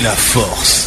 la 0.00 0.14
force. 0.14 0.85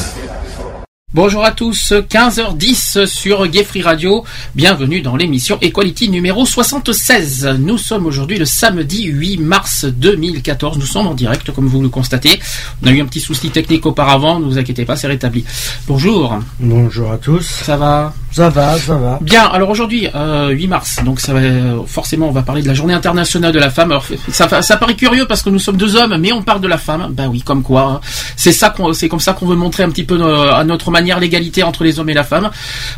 Bonjour 1.11 1.43
à 1.43 1.49
tous, 1.49 1.91
15h10 1.91 3.07
sur 3.07 3.47
Gay 3.47 3.63
Free 3.63 3.81
Radio. 3.81 4.23
Bienvenue 4.53 5.01
dans 5.01 5.15
l'émission 5.15 5.57
Equality 5.59 6.07
numéro 6.07 6.45
76. 6.45 7.47
Nous 7.59 7.79
sommes 7.79 8.05
aujourd'hui 8.05 8.37
le 8.37 8.45
samedi 8.45 9.05
8 9.05 9.37
mars 9.39 9.85
2014. 9.85 10.77
Nous 10.77 10.85
sommes 10.85 11.07
en 11.07 11.15
direct, 11.15 11.49
comme 11.51 11.65
vous 11.65 11.81
le 11.81 11.89
constatez. 11.89 12.39
On 12.83 12.87
a 12.87 12.91
eu 12.91 13.01
un 13.01 13.07
petit 13.07 13.21
souci 13.21 13.49
technique 13.49 13.87
auparavant, 13.87 14.39
ne 14.39 14.45
vous 14.45 14.59
inquiétez 14.59 14.85
pas, 14.85 14.95
c'est 14.95 15.07
rétabli. 15.07 15.43
Bonjour. 15.87 16.37
Bonjour 16.59 17.11
à 17.11 17.17
tous. 17.17 17.41
Ça 17.41 17.75
va? 17.75 18.13
Ça 18.31 18.49
va, 18.49 18.77
ça 18.77 18.95
va. 18.95 19.17
Bien, 19.21 19.45
alors 19.47 19.71
aujourd'hui, 19.71 20.07
euh, 20.13 20.49
8 20.49 20.67
mars, 20.67 20.99
donc 21.03 21.19
ça 21.19 21.33
va, 21.33 21.39
forcément 21.87 22.27
on 22.27 22.31
va 22.31 22.43
parler 22.43 22.61
de 22.61 22.67
la 22.67 22.75
journée 22.75 22.93
internationale 22.93 23.51
de 23.51 23.57
la 23.57 23.71
femme. 23.71 23.89
Alors, 23.89 24.05
ça, 24.31 24.61
ça 24.61 24.77
paraît 24.77 24.95
curieux 24.95 25.25
parce 25.25 25.41
que 25.41 25.49
nous 25.49 25.57
sommes 25.57 25.77
deux 25.77 25.95
hommes, 25.95 26.15
mais 26.19 26.31
on 26.31 26.43
parle 26.43 26.61
de 26.61 26.67
la 26.67 26.77
femme. 26.77 27.07
Bah 27.09 27.23
oui, 27.27 27.41
comme 27.41 27.63
quoi. 27.63 27.81
hein. 27.81 27.99
C'est 28.35 28.51
ça 28.51 28.69
qu'on, 28.69 28.93
c'est 28.93 29.09
comme 29.09 29.19
ça 29.19 29.33
qu'on 29.33 29.47
veut 29.47 29.55
montrer 29.55 29.81
un 29.81 29.89
petit 29.89 30.03
peu 30.03 30.21
euh, 30.21 30.53
à 30.53 30.63
notre 30.63 30.91
manière 30.99 31.19
l'égalité 31.19 31.63
entre 31.63 31.83
les 31.83 31.99
hommes 31.99 32.09
et 32.09 32.13
la 32.13 32.23
femme, 32.23 32.49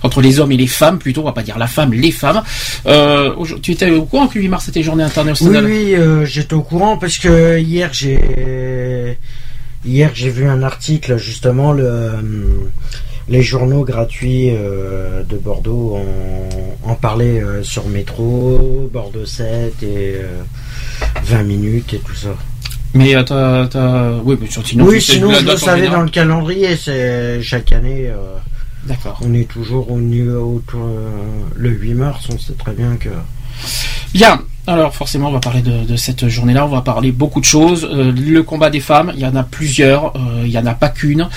entre 0.04 0.22
les 0.22 0.40
hommes 0.40 0.52
et 0.52 0.58
les 0.58 0.68
femmes 0.68 1.00
plutôt. 1.00 1.22
On 1.22 1.26
va 1.26 1.34
pas 1.34 1.44
dire 1.44 1.58
la 1.58 1.68
femme, 1.68 1.94
les 1.94 2.12
femmes. 2.12 2.42
Euh, 2.86 3.34
tu 3.62 3.72
étais 3.72 3.92
au 3.92 4.06
courant 4.06 4.28
que 4.28 4.36
le 4.36 4.42
8 4.42 4.50
mars 4.50 4.66
c'était 4.66 4.84
journée 4.84 5.04
Oui, 5.04 5.10
internationale 5.10 5.66
oui, 5.66 5.96
euh, 5.96 6.26
j'étais 6.26 6.54
au 6.54 6.62
courant 6.62 6.98
parce 6.98 7.18
que 7.18 7.60
hier 7.60 7.90
j'ai 7.94 9.18
hier 9.86 10.12
j'ai 10.14 10.30
vu 10.30 10.48
un 10.48 10.62
article 10.64 11.18
justement 11.18 11.72
le 11.74 11.84
euh, 11.86 12.22
les 13.30 13.44
journaux 13.44 13.84
gratuits 13.86 14.50
euh, 14.50 15.24
de 15.24 15.38
Bordeaux 15.38 15.98
en, 16.86 16.92
en 16.92 16.96
parlaient 16.96 17.42
sur 17.62 17.88
métro, 17.88 18.90
Bordeaux 18.92 19.26
7 19.26 19.84
et 19.84 20.16
euh, 20.18 20.42
20 21.24 21.44
minutes 21.44 21.94
et 21.94 22.00
tout 22.00 22.16
ça. 22.16 22.36
Mais 22.94 23.16
euh, 23.16 23.24
t'as, 23.24 23.68
t'as- 23.68 24.18
oui, 24.24 24.38
mais 24.42 24.48
sinon, 24.50 24.86
oui, 24.86 25.02
sinon 25.02 25.32
je 25.34 25.46
le 25.46 25.58
savais 25.58 25.88
dans 25.88 26.02
le 26.02 26.10
calendrier, 26.10 26.76
c'est 26.76 27.42
chaque 27.42 27.72
année. 27.72 28.08
euh, 28.08 28.38
D'accord. 28.86 29.20
on 29.24 29.34
est 29.34 29.48
toujours 29.50 29.92
au 29.92 30.00
niveau 30.00 30.56
autour, 30.58 30.82
euh, 30.84 31.10
le 31.56 31.70
8 31.70 31.94
mars, 31.94 32.28
on 32.34 32.38
sait 32.40 32.54
très 32.54 32.74
bien 32.74 32.96
que 32.98 33.10
Bien. 34.14 34.42
Alors 34.68 34.94
forcément, 34.94 35.30
on 35.30 35.32
va 35.32 35.40
parler 35.40 35.62
de, 35.62 35.86
de 35.86 35.96
cette 35.96 36.28
journée-là. 36.28 36.66
On 36.66 36.70
va 36.70 36.82
parler 36.82 37.12
beaucoup 37.12 37.40
de 37.40 37.46
choses. 37.46 37.88
Euh, 37.92 38.12
le 38.12 38.44
combat 38.44 38.70
des 38.70 38.80
femmes, 38.80 39.12
il 39.16 39.22
y 39.22 39.26
en 39.26 39.36
a 39.36 39.44
plusieurs. 39.44 40.16
Euh, 40.16 40.44
il 40.46 40.52
y 40.52 40.58
en 40.58 40.66
a 40.68 40.74
pas 40.74 40.90
qu'une. 40.90 41.28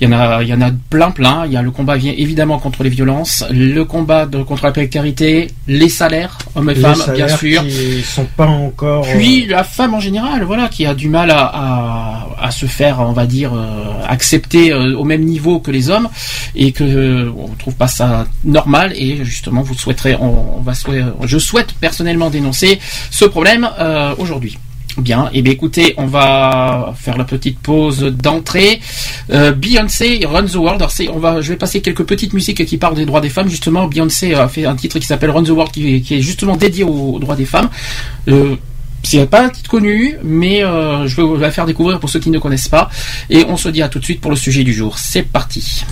Il 0.00 0.08
y 0.08 0.14
en 0.14 0.18
a, 0.18 0.42
il 0.42 0.48
y 0.48 0.54
en 0.54 0.62
a 0.62 0.70
plein, 0.88 1.10
plein. 1.10 1.44
Il 1.44 1.52
y 1.52 1.56
a 1.58 1.62
le 1.62 1.70
combat 1.70 1.96
vient 1.96 2.14
évidemment 2.16 2.58
contre 2.58 2.82
les 2.82 2.88
violences, 2.88 3.44
le 3.50 3.84
combat 3.84 4.24
de, 4.24 4.42
contre 4.42 4.64
la 4.64 4.72
précarité, 4.72 5.48
les 5.68 5.90
salaires, 5.90 6.38
hommes 6.54 6.70
et 6.70 6.74
les 6.74 6.80
femmes, 6.80 7.14
bien 7.14 7.28
sûr. 7.28 7.62
qui 7.62 8.00
sont 8.02 8.26
pas 8.36 8.46
encore. 8.46 9.06
Puis 9.06 9.46
la 9.46 9.62
femme 9.62 9.92
en 9.94 10.00
général, 10.00 10.42
voilà, 10.44 10.68
qui 10.68 10.86
a 10.86 10.94
du 10.94 11.10
mal 11.10 11.30
à, 11.30 11.50
à, 11.52 12.28
à 12.40 12.50
se 12.50 12.64
faire, 12.64 13.00
on 13.00 13.12
va 13.12 13.26
dire, 13.26 13.52
euh, 13.54 13.84
accepter 14.08 14.72
euh, 14.72 14.96
au 14.96 15.04
même 15.04 15.24
niveau 15.24 15.60
que 15.60 15.70
les 15.70 15.90
hommes, 15.90 16.08
et 16.56 16.72
que 16.72 16.84
euh, 16.84 17.30
on 17.36 17.48
trouve 17.58 17.74
pas 17.74 17.88
ça 17.88 18.26
normal. 18.42 18.94
Et 18.96 19.22
justement, 19.22 19.60
vous 19.60 19.74
souhaiterez, 19.74 20.16
on, 20.16 20.58
on 20.58 20.60
va 20.62 20.72
souhaiter, 20.72 21.04
je 21.24 21.38
souhaite 21.38 21.74
personnellement 21.74 22.30
dénoncer 22.30 22.69
ce 23.10 23.24
problème 23.24 23.68
euh, 23.78 24.14
aujourd'hui. 24.18 24.58
Bien, 24.98 25.30
et 25.32 25.40
bien 25.42 25.52
écoutez, 25.52 25.94
on 25.98 26.06
va 26.06 26.92
faire 26.98 27.16
la 27.16 27.22
petite 27.24 27.60
pause 27.60 28.00
d'entrée. 28.00 28.80
Euh, 29.32 29.52
Beyoncé 29.52 30.20
Run 30.24 30.44
the 30.46 30.56
World. 30.56 30.80
Alors 30.82 30.90
c'est, 30.90 31.08
on 31.08 31.18
va, 31.20 31.40
je 31.40 31.50
vais 31.50 31.56
passer 31.56 31.80
quelques 31.80 32.02
petites 32.02 32.32
musiques 32.32 32.64
qui 32.66 32.76
parlent 32.76 32.96
des 32.96 33.06
droits 33.06 33.20
des 33.20 33.28
femmes. 33.28 33.48
Justement, 33.48 33.86
Beyoncé 33.86 34.34
a 34.34 34.48
fait 34.48 34.66
un 34.66 34.74
titre 34.74 34.98
qui 34.98 35.06
s'appelle 35.06 35.30
Run 35.30 35.44
the 35.44 35.50
World, 35.50 35.72
qui, 35.72 35.96
est- 36.10 36.20
justement 36.20 36.56
dédié 36.56 36.82
aux, 36.84 37.18
droits 37.20 37.36
des 37.36 37.44
femmes. 37.44 37.70
Euh, 38.28 38.56
c'est 39.02 39.24
pas 39.30 39.44
un 39.44 39.48
titre 39.48 39.70
connu, 39.70 40.16
mais 40.22 40.62
euh, 40.62 41.06
je 41.06 41.16
vais 41.22 41.38
la 41.38 41.50
faire 41.52 41.64
découvrir 41.66 42.00
pour 42.00 42.10
ceux 42.10 42.18
qui 42.20 42.30
ne 42.30 42.38
connaissent 42.38 42.68
pas. 42.68 42.90
Et 43.30 43.44
on 43.48 43.56
se 43.56 43.68
dit 43.68 43.82
à 43.82 43.88
tout 43.88 44.00
de 44.00 44.04
suite 44.04 44.20
pour 44.20 44.30
le 44.32 44.36
sujet 44.36 44.64
du 44.64 44.74
jour. 44.74 44.98
C'est 44.98 45.22
parti. 45.22 45.84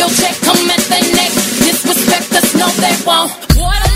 Your 0.00 0.08
check 0.08 0.34
come 0.40 0.70
at 0.70 0.80
the 0.88 1.00
neck. 1.12 1.32
Disrespect 1.60 2.32
us, 2.32 2.54
no, 2.56 2.66
they 2.80 2.96
won't. 3.04 3.30
Boy, 3.54 3.89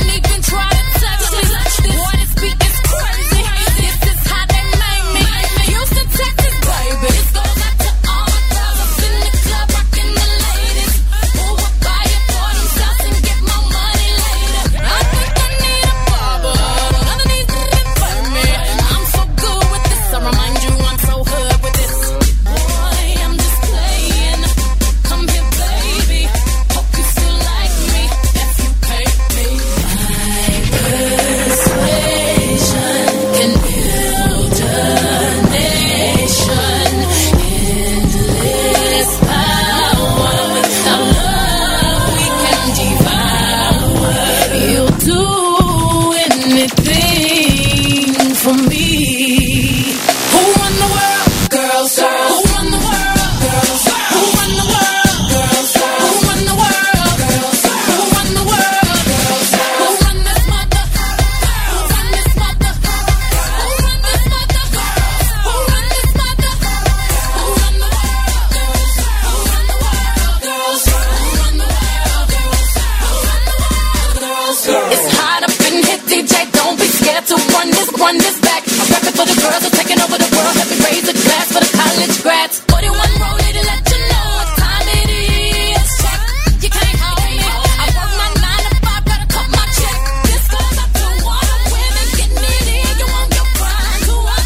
for 79.15 79.27
the 79.27 79.37
girls 79.39 79.63
who 79.63 79.71
taking 79.71 80.01
over 80.03 80.19
the 80.19 80.31
world. 80.35 80.55
Help 80.59 80.71
raise 80.91 81.07
the 81.07 81.15
glass 81.15 81.47
for 81.55 81.63
the 81.63 81.71
college 81.71 82.17
grads. 82.23 82.55
41 82.67 82.95
rolling 83.23 83.55
to 83.55 83.63
let 83.63 83.83
you 83.87 84.01
know 84.11 84.27
what 84.39 84.51
time 84.59 84.87
it 84.91 85.09
is. 85.15 85.89
Check, 86.03 86.21
you 86.65 86.71
can't 86.75 86.99
hold 86.99 87.21
me. 87.23 87.39
I 87.39 87.87
my 88.19 88.29
nine 88.43 88.63
to 88.67 88.73
five, 88.83 89.03
gotta 89.07 89.27
cut 89.31 89.49
my 89.55 89.65
check. 89.79 89.99
This 90.27 90.45
goes 90.51 90.77
up 90.83 90.91
to 90.99 91.07
all 91.31 91.45
the 91.47 91.59
women 91.71 92.07
getting 92.19 92.43
it 92.43 92.67
in. 92.75 92.91
You 93.01 93.07
your 93.39 93.49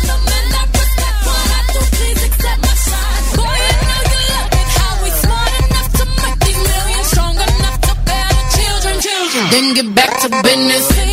the 0.09 0.17
men 0.29 0.45
please 1.97 2.21
accept 2.29 2.61
my. 2.69 2.75
Boy, 3.41 3.59
you 3.65 3.77
know 3.89 4.03
you 4.13 4.21
love 4.37 4.53
it. 4.61 4.69
How 4.77 4.93
we 5.01 5.11
smart 5.23 5.53
enough 5.65 5.91
to 5.99 6.05
make 6.21 6.45
strong 7.09 7.37
enough 7.41 7.79
to 7.89 7.95
bear 8.05 8.31
children, 8.57 8.95
children. 9.01 9.45
Then 9.49 9.67
get 9.79 9.89
back 9.97 10.13
to 10.23 10.29
business. 10.45 11.08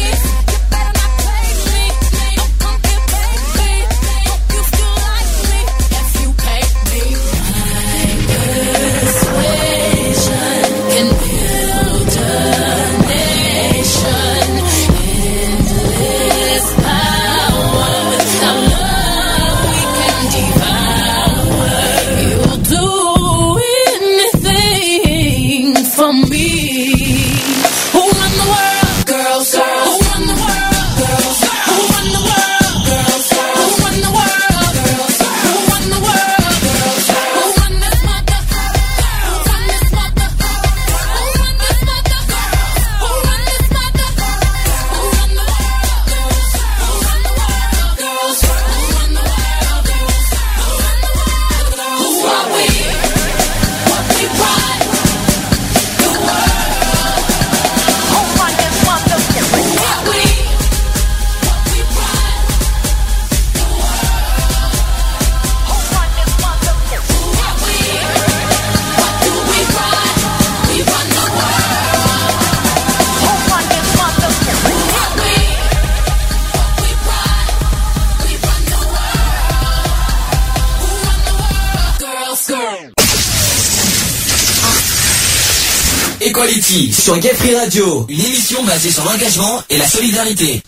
Sur 86.70 87.20
Gay 87.20 87.30
Radio, 87.56 88.08
une 88.10 88.20
émission 88.22 88.64
basée 88.66 88.90
sur 88.90 89.04
l'engagement 89.06 89.62
et 89.70 89.78
la 89.78 89.86
solidarité. 89.86 90.64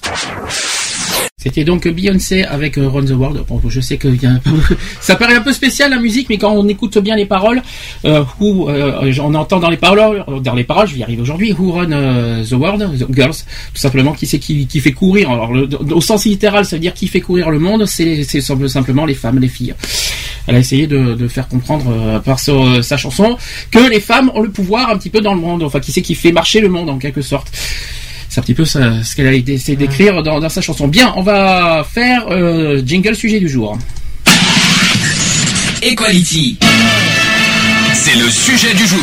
C'était 1.42 1.64
donc 1.64 1.88
Beyoncé 1.88 2.44
avec 2.44 2.78
euh, 2.78 2.88
Run 2.88 3.06
the 3.06 3.12
World. 3.12 3.44
Bon, 3.48 3.60
je 3.68 3.80
sais 3.82 3.98
que 3.98 4.08
ça 5.02 5.16
paraît 5.16 5.36
un 5.36 5.42
peu 5.42 5.54
spécial 5.54 5.90
la 5.90 5.98
musique, 6.00 6.28
mais 6.30 6.38
quand 6.38 6.52
on 6.52 6.68
écoute 6.68 6.98
bien 7.00 7.16
les 7.16 7.26
paroles, 7.26 7.64
euh, 8.06 8.24
who, 8.40 8.70
euh, 8.70 9.12
on 9.22 9.34
entend 9.34 9.60
dans 9.60 9.70
les 9.72 9.78
paroles, 9.78 10.24
dans 10.44 10.54
les 10.54 10.64
paroles, 10.66 10.88
je 10.88 10.94
vais 10.94 11.00
y 11.00 11.04
arriver 11.04 11.22
aujourd'hui, 11.22 11.54
Who 11.54 11.72
Run 11.72 11.92
euh, 11.94 12.44
the 12.46 12.52
World, 12.54 13.08
Girls, 13.12 13.34
tout 13.74 13.80
simplement 13.82 14.14
qui 14.14 14.28
c'est 14.28 14.40
qui, 14.40 14.68
qui 14.68 14.80
fait 14.80 14.92
courir. 14.92 15.32
Alors 15.32 15.52
au 15.92 16.02
sens 16.02 16.26
littéral, 16.26 16.66
ça 16.66 16.76
veut 16.76 16.82
dire 16.82 16.94
qui 16.94 17.08
fait 17.08 17.22
courir 17.22 17.50
le 17.50 17.58
monde, 17.60 17.86
c'est 17.88 18.24
c'est 18.24 18.42
simple- 18.42 18.70
simplement 18.70 19.06
les 19.06 19.16
femmes, 19.16 19.40
les 19.40 19.48
filles. 19.48 19.74
Elle 20.48 20.56
a 20.56 20.60
essayé 20.60 20.88
de, 20.88 21.14
de 21.14 21.28
faire 21.28 21.48
comprendre 21.48 21.86
euh, 21.92 22.20
par 22.20 22.40
sa, 22.40 22.82
sa 22.82 22.96
chanson 22.98 23.38
que 23.70 23.80
les 23.90 24.00
femmes 24.00 24.32
ont 24.34 24.42
le 24.42 24.50
pouvoir 24.50 24.90
un 24.90 24.98
petit 24.98 25.10
peu 25.10 25.20
dans 25.22 25.34
le 25.34 25.42
monde, 25.42 25.62
enfin 25.64 25.80
qui 25.82 25.92
c'est 25.92 26.02
qui 26.02 26.16
fait 26.16 26.32
marcher 26.32 26.62
le 26.62 26.70
monde 26.70 26.90
en 26.90 26.98
quelque 26.98 27.22
sorte. 27.22 27.52
C'est 28.30 28.40
un 28.40 28.44
petit 28.44 28.54
peu 28.54 28.66
ça, 28.66 29.04
ce 29.04 29.16
qu'elle 29.16 29.28
a 29.28 29.34
essayé 29.34 29.76
d'écrire 29.76 30.24
dans, 30.24 30.40
dans 30.40 30.50
sa 30.50 30.62
chanson. 30.62 30.88
Bien, 30.88 31.14
on 31.18 31.22
va 31.22 31.86
faire 31.90 32.26
euh, 32.30 32.82
jingle 32.86 33.16
sujet 33.16 33.40
du 33.40 33.50
jour. 33.50 33.78
Equality. 35.82 36.58
C'est 37.94 38.16
le 38.16 38.30
sujet 38.30 38.74
du 38.74 38.86
jour. 38.88 39.00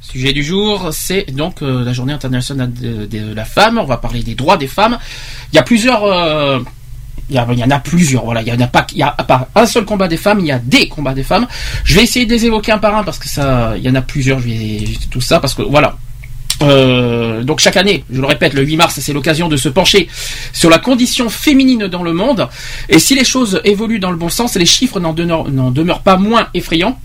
Sujet 0.00 0.32
du 0.32 0.44
jour, 0.44 0.90
c'est 0.92 1.26
donc 1.32 1.62
euh, 1.62 1.84
la 1.84 1.92
journée 1.92 2.12
internationale 2.12 2.72
de, 2.72 3.06
de 3.06 3.34
la 3.34 3.44
femme. 3.44 3.78
On 3.78 3.84
va 3.84 3.96
parler 3.96 4.22
des 4.22 4.34
droits 4.34 4.56
des 4.56 4.68
femmes. 4.68 4.98
Il 5.52 5.56
y 5.56 5.58
a 5.58 5.62
plusieurs. 5.62 6.04
euh, 6.04 6.60
il 7.30 7.36
y, 7.36 7.38
en 7.38 7.70
a 7.70 7.78
plusieurs, 7.78 8.24
voilà. 8.24 8.42
Il 8.42 8.48
y 8.48 8.52
en 8.52 8.60
a 8.60 8.66
pas, 8.66 8.86
il 8.92 8.98
y 8.98 9.02
a 9.02 9.16
un 9.54 9.66
seul 9.66 9.84
combat 9.84 10.08
des 10.08 10.18
femmes, 10.18 10.40
il 10.40 10.46
y 10.46 10.52
a 10.52 10.58
des 10.58 10.88
combats 10.88 11.14
des 11.14 11.22
femmes. 11.22 11.46
Je 11.84 11.94
vais 11.94 12.02
essayer 12.02 12.26
de 12.26 12.32
les 12.32 12.44
évoquer 12.44 12.72
un 12.72 12.78
par 12.78 12.94
un 12.96 13.02
parce 13.02 13.18
que 13.18 13.28
ça, 13.28 13.74
y 13.78 13.88
en 13.88 13.94
a 13.94 14.02
plusieurs. 14.02 14.40
Je 14.40 14.48
vais 14.48 14.84
tout 15.10 15.22
ça 15.22 15.40
parce 15.40 15.54
que 15.54 15.62
voilà. 15.62 15.96
Euh, 16.62 17.42
donc 17.42 17.60
chaque 17.60 17.76
année, 17.76 18.04
je 18.12 18.20
le 18.20 18.26
répète, 18.26 18.52
le 18.52 18.62
8 18.62 18.76
mars, 18.76 18.98
c'est 19.00 19.12
l'occasion 19.12 19.48
de 19.48 19.56
se 19.56 19.68
pencher 19.68 20.08
sur 20.52 20.70
la 20.70 20.78
condition 20.78 21.28
féminine 21.28 21.86
dans 21.88 22.02
le 22.02 22.12
monde. 22.12 22.48
Et 22.88 22.98
si 22.98 23.14
les 23.14 23.24
choses 23.24 23.60
évoluent 23.64 23.98
dans 23.98 24.10
le 24.10 24.16
bon 24.16 24.28
sens, 24.28 24.54
les 24.54 24.66
chiffres 24.66 25.00
n'en 25.00 25.12
demeurent 25.12 26.02
pas 26.02 26.16
moins 26.16 26.48
effrayants 26.54 26.98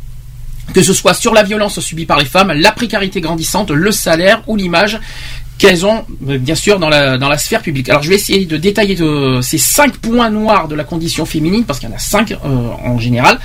que 0.74 0.82
ce 0.82 0.94
soit 0.94 1.14
sur 1.14 1.34
la 1.34 1.44
violence 1.44 1.80
subie 1.80 2.06
par 2.06 2.18
les 2.18 2.26
femmes, 2.26 2.52
la 2.52 2.72
précarité 2.72 3.22
grandissante, 3.22 3.72
le 3.72 3.92
salaire 3.92 4.42
ou 4.48 4.56
l'image 4.56 5.00
qu'elles 5.58 5.86
ont 5.86 6.06
euh, 6.28 6.38
bien 6.38 6.56
sûr 6.56 6.80
dans 6.80 6.90
la, 6.90 7.38
sphère 7.38 7.62
publique. 7.62 7.90
Alors 7.90 8.02
je 8.02 8.10
vais 8.10 8.16
essayer 8.16 8.46
de 8.46 8.58
détailler 8.58 8.96
de, 8.96 9.42
ces 9.42 9.58
cinq 9.58 9.98
points 9.98 10.30
noirs 10.30 10.68
de 10.68 10.76
la 10.76 10.84
condition 10.84 11.26
féminine, 11.26 11.66
parce 11.66 11.80
qu'il 11.80 11.90
y 11.90 11.92
en 11.92 11.96
a 11.96 12.00
cinq 12.00 12.32
euh, 12.32 12.38
en 12.46 12.98
général. 12.98 13.40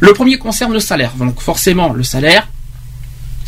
Le 0.00 0.12
premier 0.12 0.38
concerne 0.38 0.72
le 0.72 0.80
salaire. 0.80 1.12
Donc 1.18 1.40
forcément 1.40 1.92
le 1.92 2.02
salaire. 2.02 2.48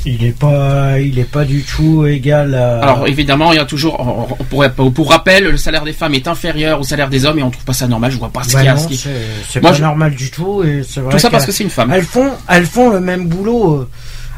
Il 0.04 0.24
est 0.24 0.36
pas, 0.36 0.98
il 0.98 1.18
est 1.18 1.30
pas 1.30 1.44
du 1.44 1.62
tout 1.62 2.04
égal 2.06 2.54
à. 2.56 2.80
Alors 2.80 3.06
évidemment 3.06 3.52
il 3.52 3.56
y 3.56 3.60
a 3.60 3.64
toujours, 3.64 4.36
pour, 4.50 4.64
pour 4.92 5.10
rappel, 5.10 5.44
le 5.44 5.56
salaire 5.56 5.84
des 5.84 5.92
femmes 5.92 6.14
est 6.14 6.26
inférieur 6.26 6.80
au 6.80 6.82
salaire 6.82 7.08
des 7.08 7.24
hommes 7.24 7.38
et 7.38 7.42
on 7.42 7.50
trouve 7.50 7.64
pas 7.64 7.72
ça 7.72 7.86
normal. 7.86 8.10
Je 8.10 8.18
vois 8.18 8.30
pas 8.30 8.42
ce 8.42 8.52
Bah 8.52 8.58
qu'il 8.60 8.66
y 8.66 8.68
a. 8.68 8.74
qui- 8.74 9.04
c'est 9.48 9.60
pas 9.60 9.72
je- 9.72 9.82
normal 9.82 10.14
du 10.14 10.30
tout 10.30 10.64
et 10.64 10.82
c'est 10.88 11.00
vrai 11.00 11.12
Tout 11.12 11.18
ça 11.20 11.30
parce 11.30 11.46
que 11.46 11.52
c'est 11.52 11.62
une 11.64 11.70
femme. 11.70 11.92
Elles 11.92 12.02
font, 12.04 12.30
elles 12.48 12.66
font 12.66 12.90
le 12.90 13.00
même 13.00 13.26
boulot. 13.28 13.74
euh, 13.74 13.88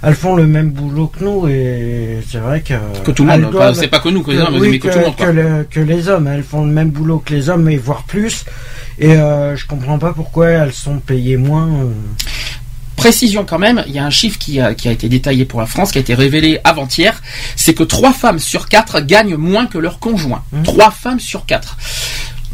Elles 0.06 0.14
font 0.14 0.36
le 0.36 0.46
même 0.46 0.68
boulot 0.70 1.06
que 1.06 1.24
nous 1.24 1.48
et 1.48 2.18
c'est 2.30 2.36
vrai 2.36 2.60
que. 2.60 2.74
Que 3.02 3.10
tout 3.10 3.24
le 3.24 3.30
monde, 3.38 3.74
c'est 3.74 3.88
pas 3.88 4.00
que 4.00 4.10
nous, 4.10 4.22
que 4.22 4.32
les 4.32 4.38
hommes, 4.38 4.56
oui, 4.60 4.68
mais 4.72 4.78
que 4.78 4.88
tout 4.88 4.98
le 4.98 5.04
monde, 5.06 5.34
le- 5.34 5.64
que 5.70 5.80
les 5.80 6.08
hommes, 6.10 6.26
elles 6.28 6.42
font 6.42 6.62
le 6.66 6.70
même 6.72 6.90
boulot 6.90 7.22
que 7.24 7.32
les 7.32 7.48
hommes 7.48 7.66
et 7.70 7.78
voire 7.78 8.02
plus. 8.02 8.44
Et 8.98 9.12
euh, 9.16 9.56
je 9.56 9.66
comprends 9.66 9.98
pas 9.98 10.12
pourquoi 10.12 10.48
elles 10.50 10.74
sont 10.74 10.98
payées 10.98 11.38
moins. 11.38 11.68
euh. 11.68 11.88
Précision 12.96 13.44
quand 13.44 13.58
même, 13.58 13.84
il 13.86 13.92
y 13.92 13.98
a 13.98 14.04
un 14.04 14.10
chiffre 14.10 14.38
qui 14.38 14.60
a, 14.60 14.74
qui 14.74 14.88
a 14.88 14.92
été 14.92 15.08
détaillé 15.08 15.44
pour 15.44 15.60
la 15.60 15.66
France, 15.66 15.92
qui 15.92 15.98
a 15.98 16.00
été 16.00 16.14
révélé 16.14 16.60
avant-hier, 16.64 17.20
c'est 17.56 17.74
que 17.74 17.82
trois 17.82 18.12
femmes 18.12 18.38
sur 18.38 18.68
quatre 18.68 19.00
gagnent 19.00 19.36
moins 19.36 19.66
que 19.66 19.78
leur 19.78 19.98
conjoint. 19.98 20.44
Trois 20.62 20.90
femmes 20.90 21.20
sur 21.20 21.44
quatre. 21.44 21.76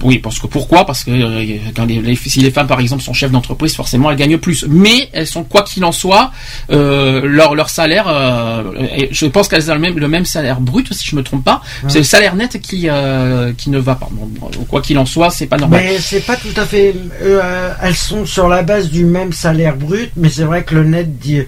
Oui, 0.02 0.18
parce 0.18 0.38
que 0.38 0.46
pourquoi? 0.46 0.86
Parce 0.86 1.04
que 1.04 1.10
euh, 1.10 1.44
quand 1.74 1.84
les, 1.84 2.00
les- 2.00 2.14
si 2.16 2.40
les 2.40 2.50
femmes, 2.50 2.66
par 2.66 2.80
exemple, 2.80 3.02
sont 3.02 3.12
chefs 3.12 3.30
d'entreprise, 3.30 3.74
forcément, 3.74 4.10
elles 4.10 4.16
gagnent 4.16 4.38
plus. 4.38 4.64
Mais 4.68 5.08
elles 5.12 5.26
sont, 5.26 5.44
quoi 5.44 5.62
qu'il 5.62 5.84
en 5.84 5.92
soit, 5.92 6.30
euh, 6.70 7.20
leur, 7.26 7.54
leur 7.54 7.70
salaire, 7.70 8.06
euh, 8.08 8.62
je 9.10 9.26
pense 9.26 9.48
qu'elles 9.48 9.70
ont 9.70 9.74
le 9.74 9.80
même, 9.80 9.98
le 9.98 10.08
même 10.08 10.24
salaire 10.24 10.60
brut, 10.60 10.92
si 10.92 11.06
je 11.06 11.16
me 11.16 11.22
trompe 11.22 11.44
pas. 11.44 11.60
C'est 11.88 11.98
le 11.98 12.04
salaire 12.04 12.34
net 12.34 12.60
qui, 12.60 12.88
qui 13.58 13.70
ne 13.70 13.78
va 13.78 13.94
pas. 13.94 14.08
Bon, 14.10 14.50
quoi 14.68 14.80
qu'il 14.80 14.98
en 14.98 15.06
soit, 15.06 15.30
c'est 15.30 15.46
pas 15.46 15.56
normal. 15.56 15.82
Mais 15.84 15.98
c'est 15.98 16.24
pas 16.26 16.36
tout 16.36 16.48
à 16.56 16.64
fait. 16.64 16.94
elles 17.82 17.94
sont 17.96 18.24
sur 18.26 18.48
la 18.48 18.62
base 18.62 18.90
du 18.90 19.04
même 19.04 19.32
salaire 19.32 19.76
brut, 19.76 20.10
mais 20.16 20.28
c'est 20.30 20.44
vrai 20.44 20.64
que 20.64 20.74
le 20.74 20.84
net 20.84 21.18
dit, 21.18 21.42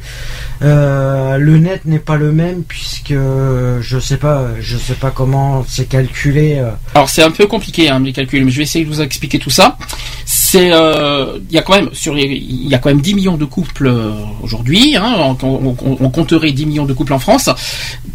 le 0.60 1.56
net 1.58 1.84
n'est 1.84 1.98
pas 1.98 2.16
le 2.16 2.32
même 2.32 2.62
puisque 2.62 3.12
je 3.14 3.98
sais 4.00 4.16
pas, 4.16 4.46
je 4.60 4.76
sais 4.76 4.94
pas 4.94 5.10
comment 5.10 5.64
c'est 5.68 5.88
calculé. 5.88 6.62
Alors 6.94 7.08
c'est 7.08 7.22
un 7.22 7.30
peu 7.30 7.46
compliqué 7.46 7.88
hein, 7.88 8.00
les 8.00 8.12
calculs, 8.12 8.41
mais 8.44 8.50
je 8.50 8.56
vais 8.58 8.62
essayer 8.64 8.84
de 8.84 8.90
vous 8.90 9.00
expliquer 9.00 9.38
tout 9.38 9.50
ça. 9.50 9.76
C'est 10.24 10.70
euh, 10.72 11.38
il 11.50 11.54
y 11.54 11.58
a 11.58 11.62
quand 11.62 11.74
même 11.74 11.90
sur 11.92 12.16
il 12.18 12.68
y 12.68 12.74
a 12.74 12.78
quand 12.78 12.88
même 12.90 13.00
10 13.00 13.14
millions 13.14 13.36
de 13.36 13.44
couples 13.44 13.86
euh, 13.86 14.12
aujourd'hui. 14.42 14.96
Hein, 14.96 15.14
on, 15.18 15.36
on- 15.42 15.76
on- 15.84 15.96
on 16.00 16.10
compterait 16.10 16.52
10 16.52 16.66
millions 16.66 16.84
de 16.86 16.92
couples 16.92 17.12
en 17.12 17.18
France. 17.18 17.48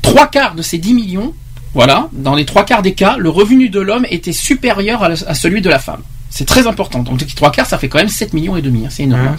Trois 0.01 0.27
quarts 0.27 0.55
de 0.55 0.61
ces 0.61 0.77
10 0.77 0.93
millions, 0.93 1.33
voilà, 1.73 2.09
dans 2.13 2.35
les 2.35 2.45
trois 2.45 2.63
quarts 2.65 2.81
des 2.81 2.93
cas, 2.93 3.15
le 3.17 3.29
revenu 3.29 3.69
de 3.69 3.79
l'homme 3.79 4.05
était 4.09 4.33
supérieur 4.33 5.03
à, 5.03 5.09
la- 5.09 5.15
à 5.27 5.33
celui 5.33 5.61
de 5.61 5.69
la 5.69 5.79
femme. 5.79 6.01
C'est 6.29 6.45
très 6.45 6.67
important. 6.67 6.99
Donc 7.03 7.21
les 7.21 7.27
trois 7.27 7.51
quarts, 7.51 7.65
ça 7.67 7.77
fait 7.77 7.87
quand 7.89 7.99
même 7.99 8.09
7 8.09 8.33
millions 8.33 8.55
et 8.57 8.61
demi. 8.61 8.85
hein, 8.85 8.89
c'est 8.91 9.03
énorme. 9.03 9.27
hein. 9.27 9.35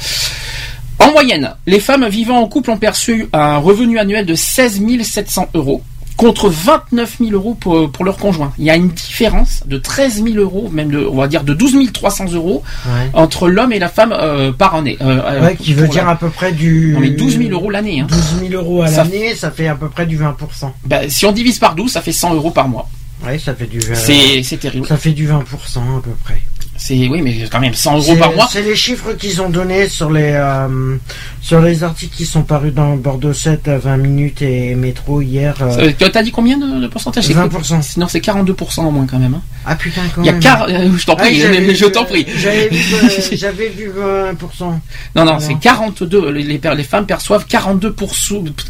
En 1.01 1.13
moyenne, 1.13 1.55
les 1.67 1.79
femmes 1.79 2.07
vivant 2.09 2.39
en 2.41 2.49
couple 2.49 2.71
ont 2.73 2.77
perçu 2.77 3.29
un 3.33 3.59
revenu 3.59 3.99
annuel 4.01 4.27
de 4.27 4.35
16 4.35 4.83
700 5.03 5.49
euros 5.55 5.83
contre 6.19 6.51
29 6.51 7.17
000 7.21 7.31
euros 7.33 7.55
pour, 7.55 7.91
pour 7.91 8.05
leur 8.05 8.17
conjoint. 8.19 8.53
Il 8.59 8.65
y 8.65 8.71
a 8.71 8.77
une 8.77 8.89
différence 8.89 9.63
de 9.67 9.79
13 9.79 10.23
000 10.23 10.37
euros, 10.37 10.69
même 10.71 10.91
de, 10.91 10.99
on 10.99 11.17
va 11.17 11.29
dire 11.29 11.45
de 11.45 11.55
12 11.55 11.93
300 11.93 12.33
euros 12.35 12.63
Ouais. 12.87 13.09
entre 13.15 13.49
l'homme 13.49 13.73
et 13.73 13.79
la 13.79 13.89
femme 13.89 14.13
euh, 14.13 14.53
par 14.53 14.75
année. 14.75 14.99
Euh, 15.01 15.21
euh, 15.25 15.47
Ouais, 15.47 15.57
qui 15.57 15.73
veut 15.75 15.87
dire 15.89 16.05
la- 16.05 16.11
à 16.11 16.17
peu 16.17 16.29
près 16.29 16.53
du. 16.53 16.93
Non, 16.95 17.01
mais 17.01 17.11
12 17.11 17.39
000 17.39 17.51
euros 17.53 17.71
l'année. 17.71 18.01
Hein. 18.01 18.07
12 18.11 18.49
000 18.51 18.53
euros 18.63 18.83
à 18.83 18.91
l'année, 18.91 19.35
ça 19.37 19.51
fait 19.53 19.69
à 19.69 19.77
peu 19.77 19.89
près 19.89 20.05
du 20.07 20.19
20%. 20.19 20.73
Ben, 20.85 21.09
si 21.09 21.25
on 21.25 21.33
divise 21.33 21.59
par 21.61 21.75
12, 21.77 21.91
ça 21.93 22.03
fait 22.03 22.13
100 22.13 22.35
euros 22.35 22.51
par 22.51 22.69
mois. 22.69 22.89
Ouais, 23.25 23.39
ça 23.39 23.55
fait 23.55 23.67
du. 23.67 23.79
euh, 23.79 23.95
c'est 24.43 24.57
terrible. 24.59 24.87
Ça 24.87 24.97
fait 24.97 25.13
du 25.13 25.27
20% 25.29 25.39
à 25.39 26.01
peu 26.03 26.11
près. 26.25 26.41
C'est 26.81 26.95
oui, 27.09 27.21
mais 27.23 27.35
quand 27.51 27.59
même 27.59 27.75
100 27.75 27.97
euros 27.99 28.17
par 28.17 28.33
mois. 28.33 28.49
c'est 28.51 28.63
les 28.63 28.77
chiffres 28.77 29.13
qu'ils 29.15 29.43
ont 29.43 29.51
donnés 29.51 29.89
sur 29.89 30.11
les 30.13 30.31
euh, 30.33 30.97
sur 31.43 31.61
les 31.61 31.83
articles 31.83 32.17
qui 32.17 32.25
sont 32.25 32.43
parus 32.43 32.73
dans 32.73 32.95
Bordeaux 32.95 33.33
7 33.33 33.67
à 33.67 33.79
20 33.79 33.97
minutes 33.97 34.43
et 34.43 34.77
métro 34.77 35.21
hier. 35.21 35.57
euh, 35.61 35.91
Euh, 36.01 36.09
T'as 36.09 36.23
dit 36.23 36.31
combien 36.31 36.57
de, 36.57 36.81
de 36.81 36.87
pourcentage 36.87 37.25
C'est 37.25 37.35
20%. 37.35 37.83
Sinon, 37.83 38.07
c'est 38.09 38.21
42% 38.21 38.87
au 38.87 38.91
moins 38.93 39.07
quand 39.07 39.19
même. 39.19 39.35
hein. 39.35 39.43
Ah 39.67 39.75
putain 39.75 40.03
quand 40.15 40.23
Il 40.23 40.27
y 40.27 40.29
a 40.31 40.33
même. 40.33 40.93
euh, 40.93 40.97
je 40.97 41.05
t'en 41.05 41.17
prie, 41.17 41.35
je 41.75 41.85
t'en 41.87 42.03
euh, 42.03 42.05
prie. 42.07 42.27
J'avais 42.37 42.69
vu, 42.69 43.91
euh, 43.99 44.33
vu 44.33 44.39
20%. 44.63 44.79
Non, 45.17 45.25
non, 45.25 45.39
c'est 45.41 45.59
42. 45.59 46.31
Les, 46.31 46.43
les, 46.45 46.61
les 46.77 46.85
femmes 46.85 47.07
perçoivent 47.07 47.47
42%, 47.51 47.93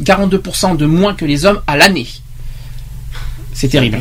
42% 0.02 0.76
de 0.76 0.86
moins 0.86 1.14
que 1.14 1.24
les 1.26 1.44
hommes 1.44 1.60
à 1.66 1.76
l'année. 1.76 2.06
C'est 3.60 3.68
terrible. 3.68 3.98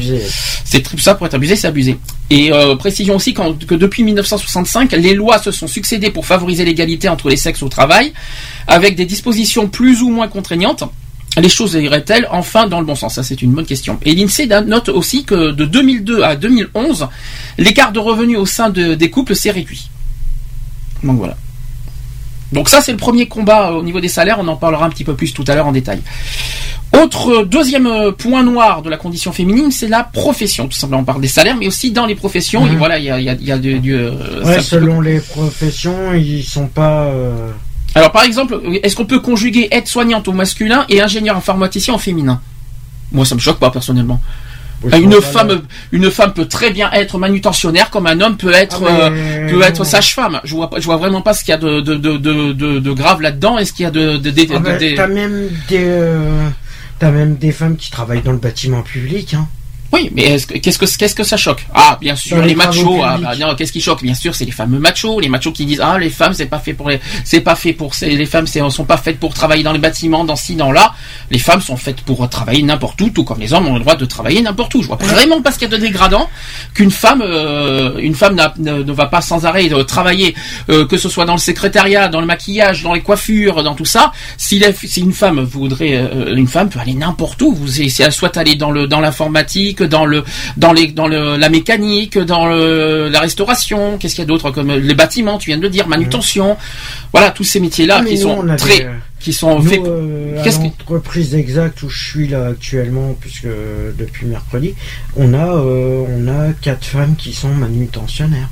C'est 0.65 0.85
ça 0.99 1.15
pour 1.15 1.25
être 1.25 1.33
abusé, 1.33 1.55
c'est 1.55 1.67
abusé. 1.67 1.97
Et 2.29 2.51
euh, 2.53 2.75
précision 2.75 3.15
aussi 3.15 3.33
que 3.33 3.73
depuis 3.73 4.03
1965, 4.03 4.91
les 4.91 5.15
lois 5.15 5.39
se 5.39 5.49
sont 5.51 5.65
succédées 5.67 6.11
pour 6.11 6.27
favoriser 6.27 6.63
l'égalité 6.63 7.09
entre 7.09 7.27
les 7.29 7.37
sexes 7.37 7.63
au 7.63 7.69
travail, 7.69 8.13
avec 8.67 8.95
des 8.95 9.05
dispositions 9.05 9.67
plus 9.67 10.03
ou 10.03 10.09
moins 10.09 10.27
contraignantes. 10.27 10.83
Les 11.41 11.49
choses 11.49 11.73
iraient-elles 11.73 12.27
enfin 12.31 12.67
dans 12.67 12.79
le 12.79 12.85
bon 12.85 12.93
sens? 12.95 13.15
Ça, 13.15 13.23
c'est 13.23 13.41
une 13.41 13.51
bonne 13.51 13.65
question. 13.65 13.97
Et 14.05 14.13
l'INSEE 14.13 14.47
note 14.65 14.89
aussi 14.89 15.23
que 15.23 15.51
de 15.51 15.65
2002 15.65 16.21
à 16.21 16.35
2011, 16.35 17.07
l'écart 17.57 17.91
de 17.91 17.99
revenus 17.99 18.37
au 18.37 18.45
sein 18.45 18.69
de- 18.69 18.93
des 18.93 19.09
couples 19.09 19.35
s'est 19.35 19.51
réduit. 19.51 19.89
Donc 21.03 21.17
voilà. 21.17 21.35
Donc 22.51 22.69
ça, 22.69 22.81
c'est 22.81 22.91
le 22.91 22.97
premier 22.97 23.27
combat 23.27 23.71
euh, 23.71 23.75
au 23.79 23.83
niveau 23.83 23.99
des 23.99 24.07
salaires. 24.07 24.37
On 24.39 24.47
en 24.47 24.55
parlera 24.55 24.85
un 24.85 24.89
petit 24.89 25.03
peu 25.03 25.15
plus 25.15 25.33
tout 25.33 25.43
à 25.47 25.55
l'heure 25.55 25.67
en 25.67 25.71
détail. 25.71 26.01
Autre 26.93 27.41
euh, 27.41 27.45
deuxième 27.45 27.85
euh, 27.87 28.11
point 28.11 28.43
noir 28.43 28.81
de 28.81 28.89
la 28.89 28.95
condition 28.97 29.31
féminine, 29.33 29.71
c'est 29.71 29.89
la 29.89 30.03
profession. 30.03 30.67
Tout 30.67 30.77
simplement, 30.77 31.01
on 31.01 31.05
parle 31.05 31.21
des 31.21 31.27
salaires, 31.27 31.57
mais 31.57 31.67
aussi 31.67 31.91
dans 31.91 32.05
les 32.05 32.15
professions. 32.15 32.63
Mhm. 32.65 32.73
Et 32.73 32.75
voilà, 32.77 32.97
il 32.99 33.05
y 33.05 33.09
a, 33.11 33.19
il 33.19 33.25
y 33.25 33.29
a- 33.29 33.33
y 33.35 33.51
a 33.51 33.57
du, 33.57 33.79
du, 33.79 33.95
Ouais, 33.97 34.55
ça- 34.55 34.61
selon 34.61 35.01
les 35.01 35.19
professions, 35.19 36.13
ils 36.13 36.43
sont 36.43 36.67
pas. 36.67 37.03
euh, 37.03 37.51
Alors 37.95 38.11
par 38.11 38.23
exemple, 38.23 38.61
est-ce 38.83 38.95
qu'on 38.95 39.05
peut 39.05 39.19
conjuguer 39.19 39.67
aide-soignante 39.71 40.27
au 40.29 40.33
masculin 40.33 40.85
et 40.87 41.01
ingénieur 41.01 41.35
informaticien 41.35 41.93
au 41.95 41.97
féminin? 41.99 42.39
Moi, 43.11 43.25
ça 43.25 43.35
me 43.35 43.39
choque 43.41 43.59
pas 43.59 43.69
personnellement. 43.71 44.21
Une 44.83 45.13
femme, 45.21 45.47
la- 45.47 45.55
une 45.91 46.11
femme 46.11 46.33
peut 46.33 46.45
très 46.45 46.69
bien 46.71 46.91
être 46.91 47.17
manutentionnaire, 47.17 47.89
comme 47.89 48.05
un 48.07 48.21
homme 48.21 48.37
peut 48.37 48.53
être. 48.53 48.83
Ah, 48.87 49.07
euh, 49.07 49.09
mais 49.45 49.51
peut 49.51 49.61
être 49.63 49.83
sage-femme. 49.83 50.39
Je 50.43 50.53
vois, 50.55 50.69
pas- 50.69 50.79
je 50.79 50.85
vois 50.85 50.97
vraiment 50.97 51.21
pas 51.21 51.33
ce 51.33 51.43
qu'il 51.43 51.51
y 51.51 51.55
a 51.55 51.57
de, 51.57 51.81
de, 51.81 51.95
de, 51.95 52.17
de, 52.17 52.53
de- 52.53 52.79
de 52.79 52.91
grave 52.91 53.21
là-dedans. 53.21 53.57
Est-ce 53.57 53.73
qu'il 53.73 53.83
y 53.83 53.87
a 53.87 53.91
de, 53.91 54.17
de, 54.17 54.29
de- 54.29 54.47
Ah 54.53 54.59
de- 54.59 54.63
bah, 54.63 54.77
de- 54.77 54.95
T'as 54.95 55.07
même 55.07 55.49
des. 55.67 55.79
euh, 55.83 56.47
T'as 56.99 57.11
même 57.11 57.35
des 57.35 57.51
femmes 57.51 57.75
qui 57.77 57.91
travaillent 57.91 58.21
dans 58.23 58.31
le 58.31 58.37
bâtiment 58.39 58.81
public. 58.81 59.33
Hein. 59.35 59.47
Oui, 59.93 60.09
mais 60.13 60.23
est-ce 60.23 60.47
que- 60.47 60.57
qu'est-ce 60.57 60.77
que 60.77 60.85
qu'est-ce 60.97 61.15
que 61.15 61.23
ça 61.23 61.37
choque? 61.37 61.65
Ah, 61.73 61.97
bien 62.01 62.15
sûr, 62.15 62.37
les 62.41 62.49
les 62.49 62.55
machos. 62.55 63.01
Ah, 63.03 63.17
bah, 63.21 63.35
non, 63.39 63.55
qu'est-ce 63.55 63.71
qui 63.71 63.79
choque? 63.81 64.03
Bien 64.03 64.13
sûr, 64.13 64.35
c'est 64.35 64.45
les 64.45 64.51
fameux 64.51 64.79
machos, 64.79 65.19
les 65.19 65.29
machos 65.29 65.51
qui 65.53 65.65
disent 65.65 65.81
ah 65.81 65.97
les 65.97 66.09
femmes 66.09 66.33
c'est 66.33 66.45
pas 66.47 66.59
fait 66.59 66.73
pour 66.73 66.89
les, 66.89 66.99
c'est 67.23 67.39
pas 67.41 67.55
fait 67.55 67.73
pour 67.73 67.91
les 68.01 68.25
femmes 68.25 68.47
c'est 68.47 68.61
sont 68.69 68.83
pas 68.85 68.97
faites 68.97 69.17
pour 69.19 69.33
travailler 69.33 69.63
dans 69.63 69.71
les 69.71 69.79
bâtiments, 69.79 70.23
dans 70.25 70.35
ci, 70.35 70.55
dans 70.55 70.71
là. 70.71 70.93
Les 71.31 71.39
femmes 71.39 71.61
sont 71.61 71.77
faites 71.77 72.01
pour 72.01 72.27
travailler 72.29 72.63
n'importe 72.63 72.99
où, 73.01 73.09
tout 73.09 73.23
comme 73.23 73.39
les 73.39 73.53
hommes 73.53 73.67
ont 73.67 73.75
le 73.75 73.79
droit 73.79 73.95
de 73.95 74.05
travailler 74.05 74.41
n'importe 74.41 74.75
où. 74.75 74.81
Je 74.81 74.87
vois 74.87 74.97
vraiment 74.97 75.41
pas 75.41 75.51
ce 75.51 75.59
qu'il 75.59 75.69
y 75.69 75.73
a 75.73 75.77
de 75.77 75.81
dégradant 75.81 76.29
qu'une 76.73 76.91
femme, 76.91 77.21
euh, 77.25 77.97
une 77.99 78.15
femme 78.15 78.35
ne, 78.57 78.83
ne 78.83 78.91
va 78.91 79.05
pas 79.05 79.21
sans 79.21 79.45
arrêt 79.45 79.71
euh, 79.71 79.83
travailler, 79.83 80.35
euh, 80.69 80.85
que 80.85 80.97
ce 80.97 81.07
soit 81.07 81.25
dans 81.25 81.33
le 81.33 81.39
secrétariat, 81.39 82.07
dans 82.09 82.19
le 82.19 82.25
maquillage, 82.27 82.83
dans 82.83 82.93
les 82.93 83.01
coiffures, 83.01 83.63
dans 83.63 83.75
tout 83.75 83.85
ça. 83.85 84.11
Si, 84.37 84.59
la- 84.59 84.73
si 84.73 84.99
une 85.01 85.13
femme 85.13 85.39
voudrait, 85.41 85.95
euh, 85.95 86.35
une 86.35 86.47
femme 86.47 86.69
peut 86.69 86.79
aller 86.79 86.93
n'importe 86.93 87.41
où. 87.41 87.53
Vous, 87.53 87.67
si 87.67 87.93
elle 88.01 88.11
souhaite 88.11 88.35
aller 88.37 88.55
dans 88.55 88.71
le 88.71 88.87
dans 88.87 88.99
l'informatique, 88.99 89.76
dans 89.83 90.05
le 90.05 90.23
dans 90.57 90.73
les 90.73 90.87
dans 90.87 91.07
le, 91.07 91.37
la 91.37 91.49
mécanique, 91.49 92.17
dans 92.17 92.47
le, 92.47 93.09
la 93.09 93.19
restauration, 93.19 93.97
qu'est-ce 93.97 94.15
qu'il 94.15 94.21
y 94.23 94.25
a 94.25 94.27
d'autre 94.27 94.51
comme 94.51 94.71
les 94.71 94.95
bâtiments, 94.95 95.37
tu 95.37 95.49
viens 95.49 95.57
de 95.57 95.61
le 95.63 95.69
dire, 95.69 95.87
manutention, 95.87 96.57
voilà 97.13 97.31
tous 97.31 97.43
ces 97.43 97.59
métiers-là 97.59 97.99
Ah, 98.01 98.05
qui 98.05 98.15
nous, 98.15 98.21
sont 98.21 98.45
très, 98.57 98.79
des- 98.79 98.87
qui 99.19 99.33
sont 99.33 99.59
Nous, 99.59 99.69
faits. 99.69 99.81
euh, 99.85 100.43
Qu'est-ce 100.43 100.59
que- 100.59 100.63
l'entreprise 100.63 101.33
exacte 101.35 101.81
où 101.83 101.89
je 101.89 102.07
suis 102.07 102.27
là 102.27 102.47
actuellement, 102.47 103.15
puisque 103.19 103.47
depuis 103.97 104.25
mercredi, 104.25 104.73
on 105.15 105.33
a 105.33 105.47
euh, 105.55 106.03
on 106.07 106.27
a 106.27 106.53
quatre 106.61 106.85
femmes 106.85 107.15
qui 107.17 107.33
sont 107.33 107.49
manutentionnaires. 107.49 108.49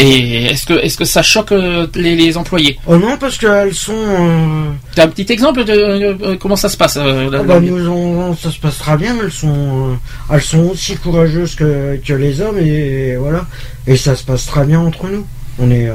Et 0.00 0.44
est-ce 0.44 0.64
que 0.64 0.74
est-ce 0.74 0.96
que 0.96 1.04
ça 1.04 1.22
choque 1.22 1.50
euh, 1.50 1.86
les, 1.96 2.14
les 2.14 2.36
employés? 2.36 2.78
Oh 2.86 2.96
non, 2.96 3.16
parce 3.18 3.36
qu'elles 3.36 3.74
sont. 3.74 3.92
euh, 3.96 4.70
T'as 4.94 5.04
un 5.06 5.08
petit 5.08 5.30
exemple 5.32 5.64
de 5.64 5.72
euh, 5.72 6.36
comment 6.38 6.54
ça 6.54 6.68
se 6.68 6.76
passe 6.76 6.96
euh, 6.96 7.28
oh 7.32 7.44
bah, 7.44 7.58
nous, 7.58 7.84
on- 7.88 8.36
ça 8.36 8.50
se 8.52 8.60
passera 8.60 8.96
bien, 8.96 9.14
mais 9.14 9.24
elles 9.24 9.32
sont 9.32 9.98
elles 10.32 10.40
sont 10.40 10.66
aussi 10.70 10.94
courageuses 10.96 11.56
que, 11.56 11.98
que 12.06 12.12
les 12.12 12.40
hommes 12.40 12.58
et 12.58 13.16
voilà. 13.16 13.44
Et 13.88 13.96
ça 13.96 14.14
se 14.14 14.22
passera 14.22 14.64
bien 14.64 14.78
entre 14.78 15.08
nous. 15.08 15.26
On 15.58 15.68
est 15.72 15.88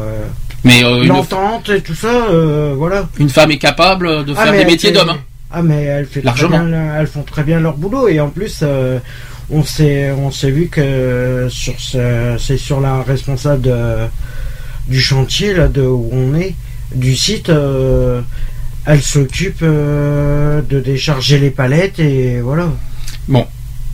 Mais 0.66 0.82
une, 0.82 1.08
l'entente 1.08 1.70
et 1.70 1.80
tout 1.82 1.96
ça, 1.96 2.28
voilà. 2.76 3.08
une 3.20 3.30
femme 3.30 3.52
est 3.52 3.58
capable 3.58 4.26
de 4.26 4.34
Ah, 4.36 4.44
faire 4.44 4.52
des 4.52 4.66
métiers 4.66 4.90
fait- 4.92 4.96
d'homme. 4.98 5.12
hein. 5.12 5.18
Ah 5.56 5.62
mais 5.62 5.84
elles, 5.84 6.08
fait 6.08 6.20
très 6.20 6.26
Largement. 6.26 6.50
bien, 6.60 6.64
le- 6.64 7.00
elles 7.00 7.08
font 7.08 7.22
très 7.24 7.44
bien 7.44 7.60
leur 7.62 7.78
boulot 7.78 8.08
et 8.10 8.20
en 8.20 8.28
plus 8.30 8.64
on 9.54 9.64
s'est 9.64 10.12
on 10.12 10.32
s'est 10.32 10.52
vu 10.52 10.68
que 10.68 11.48
sur 11.50 11.80
ce, 11.80 12.36
c'est 12.40 12.58
sur 12.58 12.80
la 12.82 13.02
responsable 13.04 13.62
de- 13.62 14.08
du 14.88 15.00
chantier 15.02 15.54
là 15.54 15.68
de 15.68 15.82
où 15.82 16.10
on 16.12 16.36
est 16.36 16.56
du 16.96 17.16
site 17.16 17.50
euh, 17.50 18.22
elle 18.86 19.02
s'occupe 19.02 19.60
euh, 19.62 20.62
de 20.70 20.80
décharger 20.82 21.40
les 21.40 21.52
palettes 21.52 22.00
et 22.00 22.42
voilà. 22.42 22.68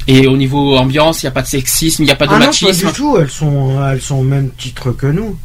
Et 0.08 0.26
au 0.26 0.36
niveau 0.38 0.76
ambiance, 0.76 1.22
il 1.22 1.26
n'y 1.26 1.30
a 1.30 1.32
pas 1.32 1.44
de 1.44 1.48
sexisme, 1.48 2.02
il 2.02 2.06
n'y 2.08 2.12
a 2.12 2.16
pas 2.16 2.26
de 2.26 2.32
ah 2.34 2.40
non, 2.40 2.46
machisme. 2.48 2.86
pas 2.86 2.92
du 2.92 2.98
tout, 2.98 3.18
elles 3.20 3.30
sont 3.30 3.80
elles 3.86 4.02
sont 4.02 4.16
au 4.16 4.24
même 4.24 4.50
titre 4.58 4.92
que 4.92 5.06
nous. 5.06 5.38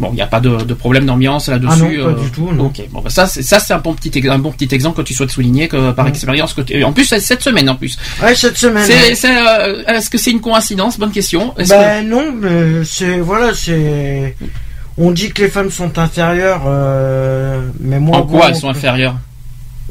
Bon, 0.00 0.08
il 0.12 0.16
n'y 0.16 0.22
a 0.22 0.26
pas 0.26 0.40
de, 0.40 0.56
de 0.64 0.74
problème 0.74 1.06
d'ambiance 1.06 1.48
là-dessus. 1.48 1.72
Ah 1.72 1.76
non, 1.76 2.08
euh, 2.08 2.14
pas 2.14 2.20
du 2.20 2.30
tout, 2.30 2.50
non. 2.52 2.66
Ok, 2.66 2.82
bon, 2.90 3.00
bah 3.00 3.10
ça, 3.10 3.26
c'est, 3.26 3.42
ça 3.42 3.60
c'est 3.60 3.72
un 3.74 3.78
bon 3.78 3.94
petit, 3.94 4.10
un 4.28 4.38
bon 4.38 4.50
petit 4.50 4.74
exemple 4.74 4.96
que 4.96 5.02
tu 5.06 5.14
souhaites 5.14 5.30
souligner 5.30 5.68
que 5.68 5.92
par 5.92 6.06
Mm. 6.06 6.08
expérience. 6.08 6.52
Que 6.54 6.62
tu- 6.62 6.82
en 6.82 6.92
plus, 6.92 7.04
c'est 7.04 7.20
cette 7.20 7.42
semaine 7.42 7.68
en 7.70 7.76
plus. 7.76 7.96
Ouais, 8.22 8.34
cette 8.34 8.56
semaine. 8.56 8.84
C'est, 8.84 9.14
c'est, 9.14 9.36
euh, 9.36 9.84
est-ce 9.86 10.10
que 10.10 10.18
c'est 10.18 10.32
une 10.32 10.40
coïncidence? 10.40 10.98
Bonne 10.98 11.12
question. 11.12 11.54
Est-ce 11.58 11.70
Ben 11.70 12.08
non, 12.08 12.32
mais 12.40 12.84
c'est 12.84 13.18
voilà, 13.20 13.54
c'est. 13.54 14.36
On 14.98 15.10
dit 15.10 15.30
que 15.32 15.42
les 15.42 15.48
femmes 15.48 15.70
sont 15.70 15.98
inférieures, 15.98 16.62
euh, 16.66 17.62
mais 17.80 17.98
moi. 18.00 18.18
en 18.18 18.22
quoi 18.26 18.40
bon, 18.42 18.48
elles 18.48 18.56
sont 18.56 18.68
inférieures? 18.68 19.16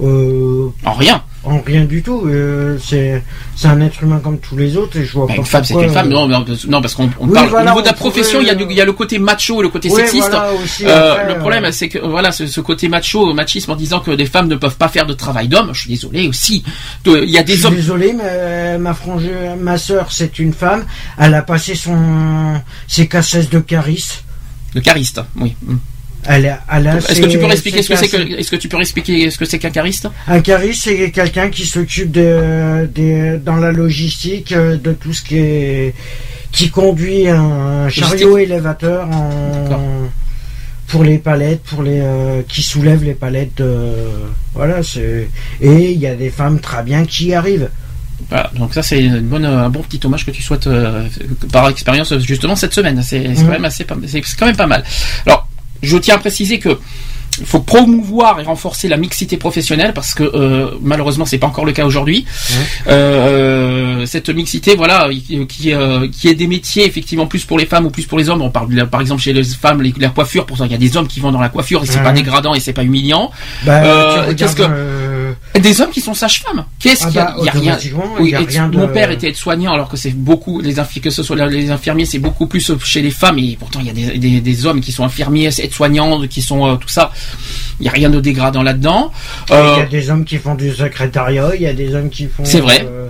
Euh, 0.01 0.69
En 0.86 0.93
rien. 0.93 1.24
En 1.45 1.59
rien 1.62 1.83
du 1.83 2.01
tout. 2.01 2.23
euh, 2.25 2.77
c'est 2.79 3.21
un 3.65 3.81
être 3.81 4.01
humain 4.01 4.19
comme 4.23 4.39
tous 4.39 4.55
les 4.55 4.77
autres 4.77 4.97
et 4.97 5.03
je 5.03 5.12
vois 5.12 5.25
Bah, 5.27 5.33
pas. 5.33 5.39
une 5.39 5.45
femme, 5.45 5.63
c'est 5.65 5.73
une 5.73 5.89
femme. 5.89 6.07
euh, 6.07 6.09
Non, 6.09 6.27
non, 6.29 6.81
parce- 6.81 6.95
qu'on 6.95 7.09
Oui, 7.19 7.33
parle 7.33 7.50
voilà, 7.50 7.65
au 7.65 7.69
niveau 7.73 7.81
de 7.81 7.85
la 7.88 7.93
profession. 7.93 8.39
Il 8.39 8.47
y, 8.47 8.51
euh, 8.51 8.65
il 8.69 8.75
y 8.77 8.79
a 8.81 8.85
le 8.85 8.93
côté 8.93 9.19
macho 9.19 9.59
et 9.59 9.63
le 9.63 9.69
côté 9.69 9.89
sexiste. 9.89 10.29
voilà, 10.29 10.53
aussi, 10.53 10.85
Euh, 10.85 11.12
après, 11.13 11.33
le 11.33 11.39
problème, 11.39 11.65
euh, 11.65 11.71
c'est 11.73 11.89
que 11.89 12.00
voilà, 12.00 12.31
ce, 12.31 12.47
ce 12.47 12.62
côté 12.62 12.88
macho, 12.88 13.33
machisme, 13.33 13.71
en 13.71 13.75
disant 13.75 14.00
que 14.00 14.12
des 14.12 14.25
femmes 14.25 14.47
ne 14.47 14.55
peuvent 14.55 14.77
pas 14.77 14.88
faire 14.88 15.05
de 15.05 15.13
travail 15.13 15.47
d'homme. 15.50 15.71
Je 15.73 15.81
suis 15.81 15.89
désolé 15.89 16.27
aussi. 16.29 16.63
De- 17.03 17.23
Il 17.23 17.29
y 17.29 17.38
a 17.38 17.41
Je 17.41 17.45
des 17.47 17.55
suis 17.57 17.65
hommes. 17.65 17.75
désolé, 17.75 18.13
mais 18.13 18.77
ma 18.77 18.93
frange, 18.93 19.23
ma 19.59 19.77
sœur, 19.77 20.12
c'est 20.12 20.39
une 20.39 20.53
femme. 20.53 20.85
Elle 21.17 21.33
a 21.33 21.41
passé 21.41 21.75
son 21.75 22.62
ses 22.88 23.07
cassettes 23.07 23.51
de 23.51 23.59
caris. 23.59 24.05
Le 24.75 24.81
chariste, 24.81 25.21
oui. 25.35 25.55
Est-ce 26.27 27.22
que 27.22 27.27
tu 27.27 27.38
peux 27.39 27.50
expliquer 27.51 27.82
ce 27.82 27.89
que 27.89 27.96
c'est 27.96 28.08
que, 28.08 28.39
est-ce 28.39 28.50
que 28.51 28.56
tu 28.56 28.70
peux 28.70 28.80
expliquer 28.80 29.30
ce 29.30 29.38
que 29.38 29.46
c'est 29.46 29.60
qu'un 29.60 29.72
chariste 29.74 30.08
Un 30.27 30.39
cariste, 30.42 30.84
c'est 30.86 31.12
quelqu'un 31.12 31.50
qui 31.50 31.65
s'occupe 31.65 32.12
de, 32.12 32.89
de- 32.94 33.38
dans 33.44 33.58
la 33.58 33.72
logistique 33.72 34.51
euh, 34.53 34.77
de 34.77 34.94
tout 34.94 35.13
ce 35.13 35.22
qui 35.24 35.38
est 35.38 35.94
qui 36.51 36.70
conduit 36.70 37.27
un 37.27 37.89
chariot 37.89 38.38
élévateur 38.38 39.10
en, 39.10 40.10
pour 40.88 41.03
les 41.03 41.18
palettes, 41.18 41.63
pour 41.63 41.82
les 41.82 42.00
euh, 42.00 42.42
qui 42.48 42.62
soulève 42.62 43.03
les 43.03 43.15
palettes. 43.15 43.56
de- 43.58 43.94
voilà, 44.53 44.84
c'est 44.84 45.27
et 45.62 45.92
il 45.92 46.00
y 46.00 46.06
a 46.08 46.15
des 46.15 46.30
femmes 46.30 46.60
très 46.60 46.84
bien 46.84 47.06
qui 47.06 47.27
y 47.27 47.34
arrivent. 47.34 47.70
Voilà, 48.30 48.51
donc 48.56 48.74
ça 48.74 48.84
c'est 48.84 49.03
une 49.03 49.20
bonne, 49.22 49.44
un 49.46 49.70
bon 49.70 49.82
petit 49.82 50.00
hommage 50.06 50.25
que 50.25 50.32
tu 50.32 50.42
souhaites 50.44 50.68
euh, 50.68 51.08
par 51.51 51.68
expérience 51.70 52.15
justement 52.20 52.56
cette 52.56 52.74
semaine. 52.74 53.01
C'est 53.03 53.20
Mhm. 53.27 53.36
quand 53.36 53.48
même 53.51 53.65
assez, 53.65 53.86
c'est 54.08 54.22
quand 54.38 54.46
même 54.46 54.56
pas 54.56 54.68
mal. 54.68 54.84
Alors, 55.25 55.48
je 55.84 55.98
tiens 55.98 56.16
à 56.16 56.18
préciser 56.18 56.58
que 56.60 56.80
il 57.40 57.48
faut 57.48 57.62
promouvoir 57.62 58.40
et 58.40 58.44
renforcer 58.44 58.88
la 58.88 58.96
mixité 58.96 59.38
professionnelle 59.38 59.94
parce 59.96 60.13
que 60.13 60.22
euh, 60.24 60.68
malheureusement 60.82 61.25
c'est 61.25 61.40
pas 61.40 61.48
encore 61.48 61.66
le 61.66 61.72
cas 61.72 61.84
aujourd'hui. 61.84 62.25
Euh, 62.88 64.06
cette 64.06 64.30
mixité, 64.30 64.75
voilà, 64.75 65.10
qui 65.50 65.74
euh, 65.74 66.08
qui 66.12 66.28
est 66.28 66.36
des 66.36 66.46
métiers 66.48 66.86
effectivement 66.86 67.25
plus 67.25 67.44
pour 67.46 67.58
les 67.58 67.66
femmes 67.66 67.86
ou 67.88 67.90
plus 67.90 68.06
pour 68.06 68.18
les 68.20 68.30
hommes. 68.30 68.42
On 68.44 68.52
parle 68.52 68.70
de 68.74 68.84
par 68.84 69.02
exemple 69.02 69.22
chez 69.22 69.34
les 69.34 69.44
femmes 69.44 69.82
les, 69.82 69.94
la 70.00 70.10
coiffure. 70.10 70.46
Pour 70.46 70.58
ça, 70.58 70.66
il 70.68 70.72
y 70.72 70.75
a 70.75 70.78
des 70.78 70.96
hommes 70.96 71.08
qui 71.08 71.20
vont 71.20 71.32
dans 71.32 71.42
la 71.42 71.50
coiffure 71.50 71.84
et 71.84 71.88
c'est 71.88 72.04
pas 72.04 72.12
dégradant 72.12 72.54
et 72.54 72.60
c'est 72.60 72.74
pas 72.74 72.84
humiliant. 72.84 73.32
Bah, 73.66 73.82
Euh, 73.84 74.34
qu'est-ce 74.36 74.56
que- 74.56 74.62
euh, 74.70 75.23
Des 75.60 75.82
hommes 75.82 75.90
qui 75.92 76.02
sont 76.02 76.13
sages-femmes. 76.13 76.66
Qu'est-ce 76.80 77.04
Ah 77.04 77.08
qu'il 77.08 77.16
y 77.16 77.20
a 77.20 77.25
bah, 77.25 77.36
Il 77.40 77.46
y 77.46 77.50
a 77.50 77.52
rien. 77.52 77.62
automatiquement, 77.62 78.04
Oui, 78.20 78.30
il 78.30 78.32
y 78.32 78.36
a 78.36 78.42
et 78.42 78.46
rien 78.46 78.68
de- 78.68 78.78
Mon 78.78 78.88
père 78.88 79.12
était 79.12 79.30
aide-soignant 79.30 79.74
alors 79.74 79.90
que 79.90 79.98
c'est 79.98 80.12
beaucoup 80.12 80.60
les 80.62 80.75
que 81.02 81.10
ce 81.10 81.24
soit 81.24 81.36
les 81.48 81.70
infirmiers 81.72 82.06
c'est 82.06 82.20
beaucoup 82.20 82.48
plus 82.48 82.72
chez 82.84 83.02
les 83.02 83.12
femmes 83.12 83.40
et 83.40 83.56
pourtant 83.60 83.80
il 83.80 83.88
y 83.88 83.90
a 83.90 83.94
des, 83.94 84.18
des, 84.18 84.42
des 84.42 84.66
hommes 84.66 84.82
qui 84.82 84.92
sont 84.92 85.04
infirmiers, 85.04 85.50
aides-soignants, 85.60 86.28
qui 86.28 86.42
sont 86.42 86.66
euh, 86.68 86.75
tout 86.75 86.88
ça. 86.90 87.12
Il 87.80 87.86
y 87.86 87.90
a 87.90 87.92
rien 87.92 88.10
de 88.10 88.20
dégradant 88.20 88.63
là-dedans. 88.63 89.12
Il 89.50 89.54
y 89.54 89.58
Euh, 89.58 89.75
a 89.84 89.86
des 89.86 90.10
hommes 90.10 90.25
qui 90.25 90.38
font 90.38 90.56
du 90.56 90.72
secrétariat, 90.74 91.56
il 91.56 91.62
y 91.62 91.68
a 91.68 91.74
des 91.74 91.94
hommes 91.96 92.10
qui 92.10 92.28
font. 92.28 92.46
C'est 92.46 92.60
vrai. 92.62 92.86
euh, 92.90 93.10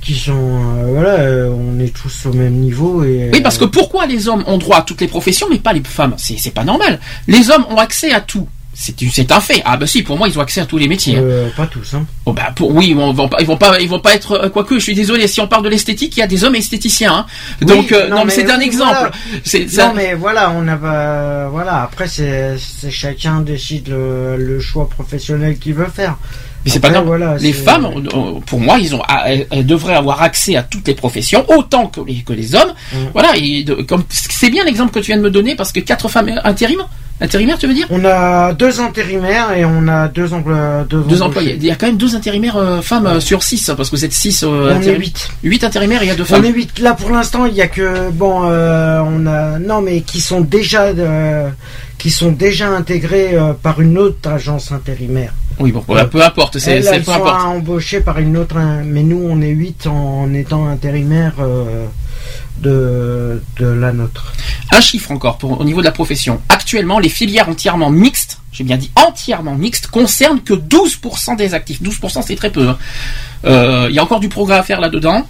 qui 0.00 0.14
sont 0.14 0.32
euh, 0.34 0.86
voilà, 0.92 1.14
euh, 1.20 1.48
on 1.48 1.80
est 1.80 1.88
tous 1.94 2.26
au 2.26 2.32
même 2.34 2.52
niveau 2.54 3.02
et 3.04 3.30
Oui, 3.32 3.40
parce 3.40 3.56
que 3.56 3.64
pourquoi 3.64 4.04
les 4.06 4.28
hommes 4.28 4.44
ont 4.46 4.58
droit 4.58 4.76
à 4.78 4.82
toutes 4.82 5.00
les 5.00 5.08
professions, 5.08 5.46
mais 5.50 5.58
pas 5.58 5.72
les 5.72 5.82
femmes? 5.82 6.14
C'est 6.18 6.36
c'est 6.38 6.50
pas 6.50 6.64
normal. 6.64 7.00
Les 7.26 7.50
hommes 7.50 7.64
ont 7.70 7.78
accès 7.78 8.12
à 8.12 8.20
tout. 8.20 8.46
C'est 8.74 9.30
un 9.32 9.40
fait. 9.40 9.62
Ah 9.64 9.76
bah 9.76 9.86
si, 9.86 10.02
pour 10.02 10.18
moi, 10.18 10.28
ils 10.28 10.36
ont 10.38 10.42
accès 10.42 10.60
à 10.60 10.66
tous 10.66 10.78
les 10.78 10.88
métiers. 10.88 11.16
hein. 11.16 11.22
euh, 11.22 11.48
pas 11.56 11.66
tous 11.66 11.94
hein. 11.94 12.04
Oh 12.26 12.32
bah 12.32 12.52
pour 12.56 12.74
oui, 12.74 12.88
ils 12.90 12.96
vont, 12.96 13.12
vont 13.12 13.28
pas, 13.28 13.36
ils 13.40 13.46
vont 13.46 13.56
pas, 13.56 13.80
ils 13.80 13.88
vont 13.88 14.00
pas 14.00 14.14
être 14.14 14.32
euh, 14.32 14.48
quoique. 14.48 14.74
Je 14.78 14.82
suis 14.82 14.94
désolé. 14.94 15.26
Si 15.28 15.40
on 15.40 15.46
parle 15.46 15.62
de 15.64 15.68
l'esthétique, 15.68 16.16
il 16.16 16.20
y 16.20 16.22
a 16.22 16.26
des 16.26 16.42
hommes 16.44 16.56
esthéticiens. 16.56 17.14
hein. 17.14 17.26
Donc 17.62 17.92
euh, 17.92 18.08
non, 18.08 18.16
non, 18.18 18.24
mais 18.24 18.32
c'est 18.32 18.50
un 18.50 18.60
exemple. 18.60 18.90
voilà. 18.94 19.10
C'est 19.44 19.68
ça- 19.70 19.88
Non 19.88 19.94
mais 19.94 20.14
voilà, 20.14 20.50
on 20.50 20.66
a 20.68 20.76
pas 20.76 21.48
voilà, 21.48 21.82
après 21.82 22.08
c'est 22.08 22.56
chacun 22.90 23.40
décide 23.40 23.88
le, 23.88 24.36
le 24.36 24.60
choix 24.60 24.88
professionnel 24.88 25.58
qu'il 25.58 25.74
veut 25.74 25.86
faire. 25.94 26.16
Mais 26.64 26.70
c'est 26.70 26.80
pas 26.80 27.02
voilà, 27.02 27.36
les 27.36 27.52
femmes, 27.52 27.84
euh, 28.14 28.40
pour 28.46 28.58
moi, 28.58 28.78
ils 28.78 28.94
ont, 28.94 29.02
ah, 29.06 29.24
elles, 29.30 29.66
devraient 29.66 29.94
avoir 29.96 30.22
accès 30.22 30.56
à 30.56 30.62
toutes 30.62 30.88
les 30.88 30.94
professions 30.94 31.44
autant 31.50 31.88
que 31.88 32.00
les, 32.00 32.22
que 32.22 32.32
les 32.32 32.54
hommes. 32.54 32.72
Mm. 32.92 32.96
Voilà. 33.12 33.36
Et 33.36 33.64
de- 33.64 33.74
comme 33.74 34.02
c'est 34.08 34.48
bien 34.48 34.64
l'exemple 34.64 34.90
que 34.90 34.98
tu 35.00 35.08
viens 35.08 35.18
de 35.18 35.22
me 35.22 35.30
donner 35.30 35.56
parce 35.56 35.72
que 35.72 35.80
quatre 35.80 36.08
femmes 36.08 36.40
intérim, 36.42 36.80
intérimaires, 37.20 37.58
tu 37.58 37.66
veux 37.66 37.74
dire? 37.74 37.86
On 37.90 38.04
a 38.04 38.52
deux 38.52 38.80
intérimaires 38.80 39.52
et 39.56 39.64
on 39.64 39.86
a 39.88 40.08
deux, 40.08 40.32
employés. 40.32 41.56
Il 41.56 41.64
y 41.64 41.70
a 41.70 41.74
quand 41.76 41.86
même 41.86 41.96
deux 41.96 42.14
intérimaires 42.16 42.56
euh, 42.56 42.80
femmes 42.82 43.06
euh, 43.06 43.20
sur 43.20 43.42
six 43.42 43.70
parce 43.76 43.90
que 43.90 43.96
vous 43.96 44.04
êtes 44.04 44.12
six. 44.12 44.42
euh, 44.42 44.74
On 44.76 44.82
est 44.82 44.96
huit. 44.98 45.28
Huit 45.42 45.64
intérimaires 45.64 46.02
et 46.02 46.06
il 46.06 46.08
y 46.08 46.12
a 46.12 46.16
deux 46.16 46.22
On 46.24 46.26
femmes. 46.26 46.44
est 46.44 46.50
huit. 46.52 46.78
Là 46.80 46.94
pour 46.94 47.10
l'instant, 47.10 47.46
il 47.46 47.54
y 47.54 47.62
a 47.62 47.68
que 47.68 48.10
bon, 48.10 48.42
euh, 48.44 49.00
on 49.06 49.26
a 49.26 49.58
non 49.58 49.80
mais 49.80 50.00
qui 50.02 50.20
sont 50.20 50.40
déjà 50.40 50.88
qui 51.98 52.10
sont 52.10 52.32
déjà 52.32 52.68
intégrés 52.68 53.36
par 53.62 53.80
une 53.80 53.96
autre 53.96 54.28
agence 54.28 54.72
intérimaire. 54.72 55.32
Oui, 55.60 55.70
bon, 55.70 55.80
peu, 55.82 55.94
peu 56.08 56.20
importe. 56.22 56.58
C'est 56.58 56.72
Elles, 56.72 56.84
c'est 56.84 56.96
elles 56.96 57.04
peu 57.04 57.12
sont 57.12 57.18
importe. 57.18 57.44
embauchées 57.46 58.00
par 58.00 58.18
une 58.18 58.36
autre, 58.36 58.56
hein, 58.56 58.82
mais 58.84 59.02
nous 59.04 59.22
on 59.24 59.40
est 59.40 59.48
huit 59.50 59.86
en 59.86 60.34
étant 60.34 60.66
intérimaires 60.68 61.34
de 62.64 63.40
la 63.60 63.92
nôtre. 63.92 64.32
Un 64.72 64.80
chiffre 64.80 65.10
encore 65.10 65.38
pour, 65.38 65.60
au 65.60 65.64
niveau 65.64 65.80
de 65.80 65.84
la 65.86 65.92
profession. 65.92 66.40
Actuellement, 66.48 66.98
les 66.98 67.08
filières 67.08 67.48
entièrement 67.48 67.90
mixtes, 67.90 68.38
j'ai 68.52 68.64
bien 68.64 68.76
dit 68.76 68.90
entièrement 68.94 69.54
mixtes, 69.54 69.86
concernent 69.88 70.40
que 70.42 70.54
12% 70.54 71.36
des 71.36 71.54
actifs. 71.54 71.82
12% 71.82 72.22
c'est 72.26 72.36
très 72.36 72.50
peu. 72.50 72.68
hein. 72.68 72.78
Euh, 73.44 73.86
Il 73.90 73.94
y 73.94 73.98
a 73.98 74.02
encore 74.02 74.20
du 74.20 74.28
progrès 74.28 74.56
à 74.56 74.62
faire 74.62 74.80
là-dedans. 74.80 75.26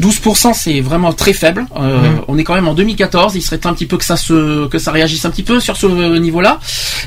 12% 0.00 0.52
c'est 0.54 0.80
vraiment 0.80 1.12
très 1.12 1.32
faible. 1.32 1.66
Euh, 1.76 1.96
Mhm. 2.00 2.20
On 2.28 2.38
est 2.38 2.44
quand 2.44 2.54
même 2.54 2.68
en 2.68 2.74
2014. 2.74 3.34
Il 3.34 3.42
serait 3.42 3.58
temps 3.58 3.70
un 3.70 3.74
petit 3.74 3.86
peu 3.86 3.96
que 3.96 4.04
ça 4.04 4.16
se 4.16 4.66
que 4.68 4.78
ça 4.78 4.92
réagisse 4.92 5.24
un 5.24 5.30
petit 5.30 5.42
peu 5.42 5.60
sur 5.60 5.76
ce 5.76 5.86
niveau-là. 6.18 6.60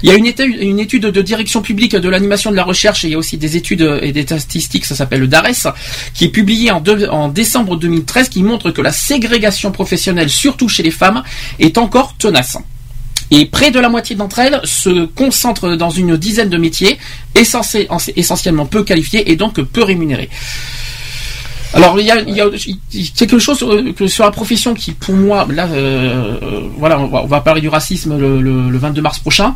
Il 0.03 0.09
y 0.09 0.11
a 0.11 0.15
une 0.15 0.25
étude, 0.25 0.55
une 0.61 0.79
étude 0.79 1.03
de 1.05 1.21
direction 1.21 1.61
publique 1.61 1.95
de 1.95 2.09
l'animation 2.09 2.51
de 2.51 2.55
la 2.55 2.63
recherche 2.63 3.03
et 3.05 3.07
il 3.07 3.11
y 3.11 3.15
a 3.15 3.17
aussi 3.17 3.37
des 3.37 3.55
études 3.57 3.99
et 4.01 4.11
des 4.11 4.23
statistiques. 4.23 4.85
Ça 4.85 4.95
s'appelle 4.95 5.19
le 5.21 5.27
DARES, 5.27 5.67
qui 6.13 6.25
est 6.25 6.29
publié 6.29 6.71
en, 6.71 6.79
deux- 6.81 7.07
en 7.09 7.27
décembre 7.29 7.75
2013, 7.75 8.29
qui 8.29 8.43
montre 8.43 8.71
que 8.71 8.81
la 8.81 8.91
ségrégation 8.91 9.71
professionnelle, 9.71 10.29
surtout 10.29 10.67
chez 10.69 10.83
les 10.83 10.91
femmes, 10.91 11.23
est 11.59 11.77
encore 11.77 12.15
tenace. 12.17 12.57
Et 13.31 13.45
près 13.45 13.69
de 13.71 13.79
la 13.79 13.89
moitié 13.89 14.15
d'entre 14.15 14.39
elles 14.39 14.59
se 14.63 15.05
concentrent 15.05 15.75
dans 15.75 15.89
une 15.91 16.17
dizaine 16.17 16.49
de 16.49 16.57
métiers, 16.57 16.97
essentiel- 17.35 17.87
essentiellement 18.15 18.65
peu 18.65 18.83
qualifiés 18.83 19.31
et 19.31 19.35
donc 19.35 19.61
peu 19.61 19.83
rémunérés. 19.83 20.29
Alors 21.75 21.99
il 21.99 22.05
y 22.07 22.09
a, 22.09 22.19
il 22.21 22.35
y 22.35 23.11
quelque 23.11 23.37
chose 23.37 23.61
euh, 23.61 24.07
sur 24.07 24.23
la 24.25 24.31
profession 24.31 24.73
qui, 24.73 24.91
pour 24.93 25.13
moi, 25.13 25.45
là, 25.51 25.67
euh, 25.67 26.35
euh, 26.41 26.61
voilà, 26.79 26.99
on 26.99 27.05
va, 27.05 27.21
on 27.21 27.27
va 27.27 27.41
parler 27.41 27.61
du 27.61 27.69
racisme 27.69 28.17
le, 28.17 28.41
le- 28.41 28.71
le 28.71 28.77
22 28.79 29.03
mars 29.03 29.19
prochain. 29.19 29.53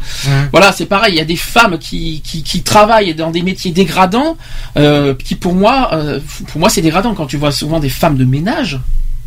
Voilà, 0.52 0.72
c'est 0.72 0.86
pareil. 0.86 1.14
Il 1.16 1.18
y 1.18 1.22
a 1.22 1.26
des 1.26 1.36
femmes 1.36 1.80
qui, 1.80 2.22
qui, 2.24 2.44
qui 2.44 2.62
travaillent 2.62 3.16
dans 3.16 3.32
des 3.32 3.42
métiers 3.42 3.72
dégradants, 3.72 4.38
euh, 4.78 5.16
qui 5.16 5.34
pour 5.34 5.56
moi, 5.56 5.90
euh, 5.94 6.20
pour 6.50 6.60
moi, 6.60 6.70
c'est 6.70 6.84
dégradant 6.84 7.16
quand 7.16 7.26
tu 7.26 7.38
vois 7.38 7.52
souvent 7.52 7.80
des 7.80 7.90
femmes 7.90 8.18
de 8.18 8.26
ménage. 8.26 8.80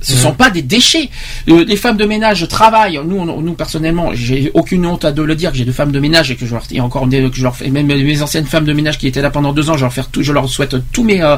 Ce 0.09 0.13
Mhm. 0.13 0.19
sont 0.21 0.33
pas 0.35 0.51
des 0.51 0.63
déchets. 0.63 1.11
Euh, 1.49 1.65
les 1.65 1.75
femmes 1.77 1.97
de 1.97 2.05
ménage 2.05 2.47
travaillent. 2.47 3.01
Nous, 3.05 3.17
on- 3.19 3.41
nous 3.43 3.55
personnellement, 3.55 4.11
j'ai 4.15 4.53
aucune 4.55 4.87
honte 4.87 5.05
à 5.05 5.11
de 5.11 5.21
le 5.23 5.35
dire 5.35 5.51
que 5.51 5.59
j'ai 5.59 5.65
deux 5.65 5.73
femmes 5.73 5.91
de 5.91 5.99
ménage 5.99 6.31
et 6.31 6.37
que 6.37 6.47
je 6.47 6.53
leur 6.55 6.63
et 6.71 6.81
encore 6.81 7.09
des- 7.09 7.29
que 7.29 7.37
je 7.37 7.43
leur 7.43 7.57
fais 7.57 7.69
même 7.71 7.87
mes 7.89 8.23
anciennes 8.23 8.47
femmes 8.47 8.65
de 8.67 8.73
ménage 8.73 8.99
qui 8.99 9.09
étaient 9.09 9.21
là 9.21 9.31
pendant 9.31 9.53
deux 9.53 9.69
ans. 9.69 9.77
Je 9.77 9.83
leur 9.85 9.93
faire 9.93 10.09
tout, 10.09 10.23
je 10.23 10.33
leur 10.33 10.49
souhaite 10.49 10.77
tous 10.93 11.03
mes 11.03 11.21
euh, 11.23 11.37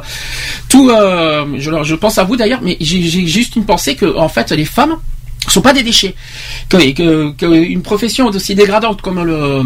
tout. 0.69 0.91
euh, 0.91 1.47
je 1.57 1.71
leur, 1.71 1.83
je 1.85 1.95
pense 1.95 2.19
à 2.19 2.25
vous 2.25 2.37
d'ailleurs, 2.37 2.61
mais 2.63 2.77
j'ai 2.81 3.01
j'ai 3.03 3.27
juste 3.27 3.57
une 3.57 3.65
pensée 3.65 3.95
que 3.97 4.09
en 4.19 4.29
fait 4.29 4.51
les 4.53 4.67
femmes 4.67 4.97
sont 5.49 5.63
pas 5.63 5.73
des 5.73 5.83
déchets. 5.83 6.15
Que, 6.69 6.77
que, 6.93 7.31
que 7.33 7.47
une 7.47 7.81
profession 7.81 8.27
aussi 8.27 8.55
dégradante 8.55 9.01
comme 9.01 9.23
le, 9.25 9.63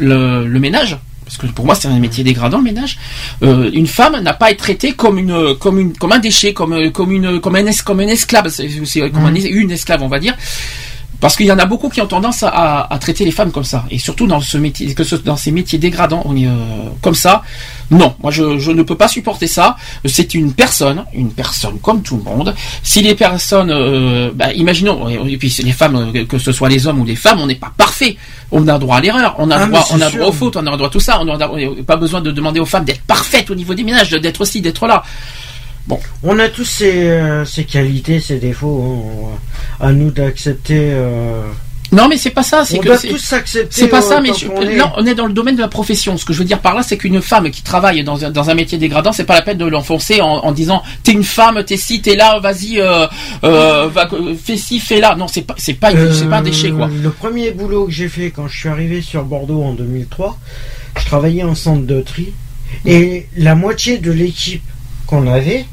le, 0.00 0.46
le 0.46 0.58
ménage, 0.60 0.98
parce 1.26 1.36
que 1.38 1.46
pour 1.48 1.66
moi 1.66 1.74
c'est 1.74 1.88
un 1.88 1.98
métier 1.98 2.22
dégradant 2.24 2.58
le 2.58 2.64
ménage, 2.64 2.98
euh, 3.42 3.68
une 3.74 3.88
femme 3.88 4.18
n'a 4.22 4.32
pas 4.32 4.46
à 4.46 4.50
être 4.52 4.58
traitée 4.58 4.92
comme 4.92 5.18
une 5.18 5.56
comme 5.56 5.78
une 5.80 5.92
comme 5.92 6.12
un 6.12 6.20
déchet, 6.20 6.54
comme 6.54 6.90
comme 6.92 7.10
une 7.12 7.40
comme 7.40 7.56
un 7.56 7.66
es- 7.66 7.82
comme 7.84 7.98
un 8.00 8.06
esclave, 8.06 8.48
c'est 8.48 9.10
comme 9.10 9.26
un 9.26 9.34
es- 9.34 9.48
une 9.50 9.72
esclave 9.72 10.02
on 10.02 10.08
va 10.08 10.20
dire. 10.20 10.34
Parce 11.20 11.34
qu'il 11.36 11.46
y 11.46 11.52
en 11.52 11.58
a 11.58 11.64
beaucoup 11.64 11.88
qui 11.88 12.00
ont 12.02 12.06
tendance 12.06 12.42
à, 12.42 12.48
à- 12.48 12.94
à 12.94 12.98
traiter 12.98 13.24
les 13.24 13.30
femmes 13.30 13.50
comme 13.50 13.64
ça, 13.64 13.84
et 13.90 13.98
surtout 13.98 14.26
dans 14.26 14.40
ce 14.40 14.58
métier, 14.58 14.94
que 14.94 15.02
ce, 15.02 15.16
dans 15.16 15.36
ces 15.36 15.50
métiers 15.50 15.78
dégradants, 15.78 16.22
on 16.26 16.36
est 16.36 16.46
euh, 16.46 16.50
comme 17.00 17.14
ça. 17.14 17.42
Non, 17.90 18.14
moi 18.22 18.30
je, 18.30 18.58
je 18.58 18.70
ne 18.70 18.82
peux 18.82 18.96
pas 18.96 19.08
supporter 19.08 19.46
ça. 19.46 19.76
C'est 20.04 20.34
une 20.34 20.52
personne, 20.52 21.04
une 21.14 21.30
personne 21.30 21.78
comme 21.80 22.02
tout 22.02 22.16
le 22.16 22.22
monde. 22.22 22.54
Si 22.82 23.00
les 23.02 23.14
personnes, 23.14 23.70
euh, 23.70 24.30
bah, 24.34 24.52
imaginons, 24.52 25.08
et 25.08 25.36
puis 25.38 25.54
les 25.62 25.72
femmes, 25.72 25.96
euh, 26.14 26.24
que 26.26 26.38
ce 26.38 26.52
soit 26.52 26.68
les 26.68 26.86
hommes 26.86 27.00
ou 27.00 27.04
les 27.04 27.16
femmes, 27.16 27.40
on 27.40 27.46
n'est 27.46 27.54
pas 27.54 27.72
parfait. 27.76 28.16
On 28.52 28.66
a 28.68 28.78
droit 28.78 28.96
à 28.96 29.00
l'erreur, 29.00 29.34
on 29.38 29.50
a 29.50 29.56
Ah, 29.56 29.66
droit, 29.66 29.86
on 29.92 30.00
a 30.00 30.08
sûr. 30.10 30.18
droit 30.18 30.28
aux 30.28 30.32
fautes, 30.32 30.56
on 30.56 30.66
a 30.66 30.76
droit 30.76 30.88
à 30.88 30.90
tout 30.90 31.00
ça. 31.00 31.20
On 31.20 31.24
n'a 31.24 31.38
pas 31.86 31.96
besoin 31.96 32.20
de 32.20 32.30
demander 32.30 32.60
aux 32.60 32.66
femmes 32.66 32.84
d'être 32.84 33.02
parfaites 33.02 33.50
au 33.50 33.54
niveau 33.54 33.72
des 33.74 33.84
ménages, 33.84 34.10
d'être 34.10 34.44
ci, 34.44 34.60
d'être 34.60 34.86
là. 34.86 35.02
On 36.22 36.38
a 36.38 36.48
tous 36.48 36.64
ces, 36.64 37.08
euh, 37.08 37.44
ces 37.44 37.64
qualités, 37.64 38.18
ces 38.20 38.38
défauts. 38.38 39.30
hein. 39.30 39.38
À 39.78 39.92
nous 39.92 40.10
d'accepter. 40.10 40.90
euh, 40.92 41.42
Non, 41.92 42.08
mais 42.08 42.16
c'est 42.16 42.30
pas 42.30 42.42
ça. 42.42 42.64
C'est 42.64 42.78
on 42.78 42.80
que 42.80 42.86
doit 42.88 42.98
c'est- 42.98 43.06
tous 43.08 43.18
s'accepter. 43.18 43.68
C'est 43.82 43.86
pas 43.88 43.98
euh, 43.98 44.08
ça, 44.08 44.20
mais 44.20 44.30
je- 44.36 44.46
est. 44.46 44.80
on 44.96 45.06
est 45.06 45.14
dans 45.14 45.26
le 45.28 45.32
domaine 45.32 45.54
de 45.54 45.60
la 45.60 45.68
profession. 45.68 46.16
Ce 46.16 46.24
que 46.24 46.32
je 46.32 46.38
veux 46.40 46.44
dire 46.44 46.58
par 46.60 46.74
là, 46.74 46.82
c'est 46.82 46.96
qu'une 46.96 47.22
femme 47.22 47.48
qui 47.50 47.62
travaille 47.62 48.02
dans 48.02 48.24
un, 48.24 48.30
dans 48.32 48.50
un 48.50 48.54
métier 48.54 48.76
dégradant, 48.78 49.12
c'est 49.12 49.22
pas 49.24 49.34
la 49.34 49.42
peine 49.42 49.58
de 49.58 49.66
l'enfoncer 49.66 50.20
en, 50.20 50.26
en 50.26 50.50
disant 50.50 50.82
t'es 51.04 51.12
une 51.12 51.22
femme, 51.22 51.62
t'es 51.64 51.76
ci, 51.76 52.02
t'es 52.02 52.16
là, 52.16 52.40
vas-y, 52.40 52.80
euh, 52.80 53.06
euh, 53.44 53.86
va, 53.88 54.08
fais 54.42 54.56
ci, 54.56 54.80
fais 54.80 54.98
là. 54.98 55.14
Non, 55.16 55.28
c'est 55.28 55.42
pas, 55.42 55.54
c'est 55.58 55.74
pas, 55.74 55.92
c'est 56.12 56.28
pas 56.28 56.38
un 56.38 56.42
déchet 56.42 56.72
quoi. 56.72 56.90
Le 57.00 57.10
premier 57.10 57.52
boulot 57.52 57.86
que 57.86 57.92
j'ai 57.92 58.08
fait 58.08 58.30
quand 58.34 58.48
je 58.48 58.58
suis 58.58 58.68
arrivé 58.68 59.00
sur 59.02 59.22
Bordeaux 59.24 59.62
en 59.62 59.72
2003, 59.74 60.36
je 60.98 61.04
travaillais 61.06 61.44
en 61.44 61.54
centre 61.54 61.86
de 61.86 62.00
tri 62.00 62.32
et 62.84 63.28
la 63.36 63.54
moitié 63.54 63.98
de 63.98 64.10
l'équipe 64.10 64.64
qu'on 65.06 65.28
avait 65.28 65.66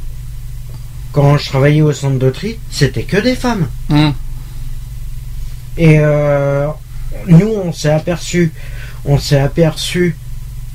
quand 1.13 1.38
je 1.38 1.45
travaillais 1.47 1.82
au 1.82 1.93
centre 1.93 2.19
de 2.19 2.30
tri, 2.30 2.58
c'était 2.69 3.04
que 3.04 3.17
des 3.17 3.36
femmes. 3.36 3.67
Hum. 3.89 4.13
Et 5.78 5.97
euh, 5.99 6.67
nous, 7.28 7.47
on 7.47 7.71
s'est 7.71 7.89
aperçu, 7.91 8.52
on 9.06 9.17
s'est 9.17 9.39
aperçu, 9.39 10.15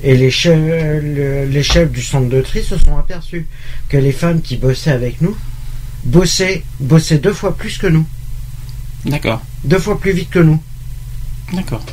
et 0.01 0.15
les 0.15 0.31
chefs, 0.31 0.57
le- 0.57 1.45
les 1.45 1.63
chefs 1.63 1.91
du 1.91 2.01
centre 2.01 2.29
de 2.29 2.41
tri 2.41 2.63
se 2.63 2.77
sont 2.77 2.97
aperçus 2.97 3.45
que 3.89 3.97
les 3.97 4.11
femmes 4.13 4.41
qui 4.41 4.57
bossaient 4.57 4.91
avec 4.91 5.21
nous 5.21 5.35
bossaient, 6.05 6.63
bossaient 6.79 7.17
deux 7.19 7.33
fois 7.33 7.55
plus 7.55 7.77
que 7.77 7.87
nous, 7.87 8.05
D'accord, 9.05 9.41
deux 9.65 9.79
fois 9.79 9.99
plus 9.99 10.11
vite 10.13 10.29
que 10.29 10.39
nous. 10.39 10.61
d'accord. 11.53 11.83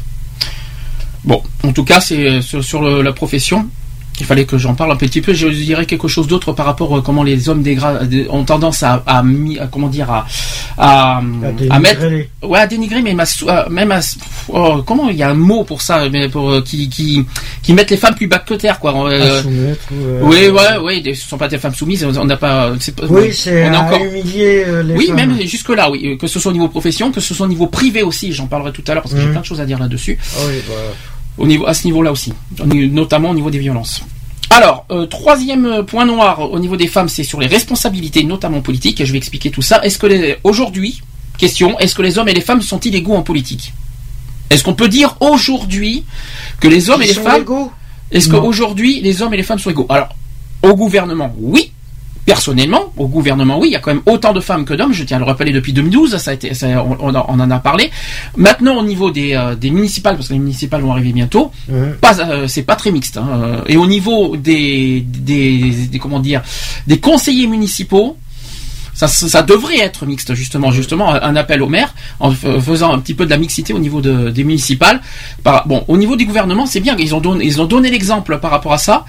Bon, 1.25 1.43
en 1.65 1.73
tout 1.73 1.85
cas, 1.85 2.01
c'est 2.01 2.41
sur, 2.43 2.63
sur 2.63 2.81
le- 2.83 3.03
la 3.03 3.13
profession. 3.13 3.69
Il 4.19 4.27
fallait 4.27 4.45
que 4.47 4.57
j'en 4.59 4.75
parle 4.75 4.93
un 4.93 4.97
petit 4.97 5.21
peu. 5.21 5.35
Je 5.35 5.49
dirais 5.49 5.85
quelque 5.87 6.09
chose 6.09 6.27
d'autre 6.27 6.53
par 6.53 6.67
rapport 6.67 6.97
à 6.97 7.03
comment 7.03 7.23
les 7.23 7.49
hommes 7.49 7.63
dégra- 7.63 8.01
ont 8.31 8.45
tendance 8.45 8.83
à, 8.83 9.03
à, 9.07 9.23
comment 9.71 9.89
dire 9.89 10.11
à, 10.11 10.27
à, 10.79 11.19
À 11.19 11.23
à 11.71 11.79
mettre 11.79 12.03
Ouais, 12.43 12.59
à 12.61 12.67
dénigrer, 12.67 13.03
mais 13.03 13.15
même 13.71 13.91
à, 13.93 14.01
oh, 14.49 14.83
comment 14.87 15.09
il 15.11 15.17
y 15.17 15.23
a 15.23 15.31
un 15.31 15.35
mot 15.35 15.65
pour 15.65 15.83
ça, 15.83 16.09
mais 16.11 16.29
pour 16.29 16.51
euh, 16.51 16.63
qui 16.63 16.89
qui 16.89 17.25
qui 17.63 17.73
mettent 17.75 17.91
les 17.91 17.97
femmes 17.97 18.15
plus 18.15 18.27
bas 18.27 18.39
que 18.39 18.55
terre, 18.55 18.79
quoi. 18.79 18.95
Euh, 19.11 19.43
euh, 19.93 20.21
oui, 20.23 20.49
ouais, 20.49 20.79
oui, 20.83 21.15
ce 21.15 21.29
sont 21.29 21.37
pas 21.39 21.49
des 21.49 21.59
femmes 21.59 21.75
soumises. 21.75 22.05
On 22.05 22.25
n'a 22.25 22.37
pas, 22.37 22.73
c'est 22.81 22.95
pas- 22.95 23.07
Oui, 23.09 23.33
c'est 23.35 23.69
encore. 23.75 24.01
humilier 24.03 24.65
euh, 24.67 24.83
les 24.83 24.95
Oui, 24.95 25.07
femmes. 25.09 25.17
même 25.17 25.41
jusque 25.43 25.69
là, 25.71 25.91
oui, 25.91 26.17
que 26.19 26.27
ce 26.27 26.39
soit 26.39 26.51
au 26.51 26.55
niveau 26.55 26.69
profession, 26.69 27.11
que 27.13 27.21
ce 27.21 27.35
soit 27.35 27.47
au 27.47 27.49
niveau 27.49 27.67
privé 27.67 28.03
aussi. 28.03 28.33
J'en 28.33 28.47
parlerai 28.47 28.73
tout 28.73 28.85
à 28.87 28.95
l'heure 28.95 29.03
parce 29.03 29.15
que 29.15 29.21
j'ai 29.21 29.27
Mhm. 29.27 29.33
plein 29.33 29.41
de 29.41 29.47
choses 29.47 29.61
à 29.61 29.67
dire 29.67 29.79
là-dessus. 29.79 30.17
Ah 30.37 30.41
oui, 30.49 30.55
bah, 30.69 30.75
Au 31.39 31.47
niveau, 31.47 31.67
à 31.67 31.75
ce 31.75 31.85
niveau-là 31.85 32.13
aussi, 32.13 32.33
notamment 32.65 33.31
au 33.31 33.35
niveau 33.35 33.51
des 33.51 33.59
violences. 33.59 34.03
Alors, 34.51 34.87
euh, 34.91 35.07
troisième 35.07 35.67
euh, 35.67 35.83
point 35.83 36.07
noir 36.07 36.51
au 36.51 36.59
niveau 36.59 36.77
des 36.77 36.87
femmes, 36.87 37.09
c'est 37.09 37.25
sur 37.25 37.41
les 37.41 37.47
responsabilités, 37.47 38.23
notamment 38.25 38.63
politiques. 38.63 39.01
Et 39.01 39.07
je 39.07 39.13
vais 39.13 39.19
expliquer 39.19 39.51
tout 39.51 39.63
ça. 39.63 39.81
Est-ce 39.83 39.99
que 39.99 40.39
aujourd'hui, 40.45 41.03
question, 41.37 41.79
est-ce 41.79 41.95
que 41.95 42.03
les 42.03 42.19
hommes 42.19 42.29
et 42.29 42.35
les 42.35 42.41
femmes 42.41 42.63
sont 42.63 42.81
illégaux 42.81 43.15
en 43.15 43.23
politique? 43.23 43.75
Est-ce 44.49 44.65
qu'on 44.65 44.75
peut 44.75 44.89
dire 44.89 45.17
aujourd'hui 45.21 46.05
que 46.61 46.69
les 46.69 46.89
hommes 46.89 47.03
et 47.03 47.07
les 47.07 47.15
sont 47.15 47.23
femmes, 47.23 47.43
égaux. 47.43 47.73
est-ce 48.13 48.29
qu'aujourd'hui 48.29 49.01
les 49.01 49.21
hommes 49.21 49.35
et 49.35 49.37
les 49.37 49.43
femmes 49.43 49.59
sont 49.59 49.71
égaux? 49.71 49.87
Alors, 49.89 50.09
au 50.63 50.75
gouvernement, 50.75 51.35
oui. 51.39 51.73
Personnellement, 52.27 52.93
au 52.97 53.07
gouvernement, 53.07 53.59
oui, 53.61 53.69
il 53.69 53.73
y 53.73 53.77
a 53.77 53.79
quand 53.79 53.93
même 53.95 54.03
autant 54.05 54.33
de 54.33 54.41
femmes 54.41 54.65
que 54.65 54.75
d'hommes. 54.75 54.93
Je 54.93 55.05
tiens 55.05 55.17
à 55.17 55.21
le 55.21 55.25
rappeler 55.27 55.53
depuis 55.53 55.73
2012, 55.73 56.17
ça 56.19 56.33
a 56.33 56.35
été, 56.35 56.53
ça- 56.55 56.85
on, 56.85 56.97
on 57.01 57.15
en- 57.15 57.25
on 57.29 57.39
en 57.41 57.51
a 57.53 57.59
parlé. 57.61 57.91
Maintenant, 58.37 58.77
au 58.79 58.83
niveau 58.83 59.13
des, 59.13 59.35
euh, 59.35 59.55
des 59.55 59.71
municipales, 59.71 60.17
parce 60.17 60.27
que 60.29 60.33
les 60.35 60.41
municipales 60.41 60.83
vont 60.83 60.91
arriver 60.91 61.13
bientôt, 61.13 61.53
pas, 62.01 62.19
euh, 62.21 62.49
c'est 62.49 62.63
pas 62.65 62.75
très 62.77 62.91
mixte. 62.91 63.17
hein. 63.17 63.63
Et 63.69 63.77
au 63.77 63.87
niveau 63.87 64.37
des, 64.37 65.03
des, 65.07 65.71
des- 65.91 65.99
comment 66.01 66.19
dire, 66.19 66.43
des 66.89 66.99
conseillers 66.99 67.47
municipaux, 67.47 68.17
ça, 69.07 69.43
devrait 69.43 69.79
être 69.79 70.07
mixte 70.07 70.35
justement, 70.35 70.71
justement 70.73 71.13
un 71.13 71.37
appel 71.37 71.63
au 71.63 71.69
maire 71.69 71.95
en 72.21 72.31
faisant 72.31 72.93
un 72.93 72.99
petit 72.99 73.15
peu 73.15 73.25
de 73.27 73.31
la 73.31 73.37
mixité 73.37 73.73
au 73.75 73.79
niveau 73.79 74.01
de, 74.01 74.31
des 74.31 74.43
municipales. 74.45 75.01
Par- 75.45 75.67
bon, 75.69 75.85
au 75.89 75.97
niveau 75.97 76.17
du 76.17 76.25
gouvernement, 76.25 76.65
c'est 76.67 76.81
bien 76.81 76.97
qu'ils 76.97 77.15
ont 77.15 77.21
donné, 77.21 77.45
ils 77.45 77.61
ont 77.61 77.67
donné 77.67 77.91
l'exemple 77.91 78.39
par 78.39 78.51
rapport 78.51 78.73
à 78.73 78.79
ça. 78.79 79.05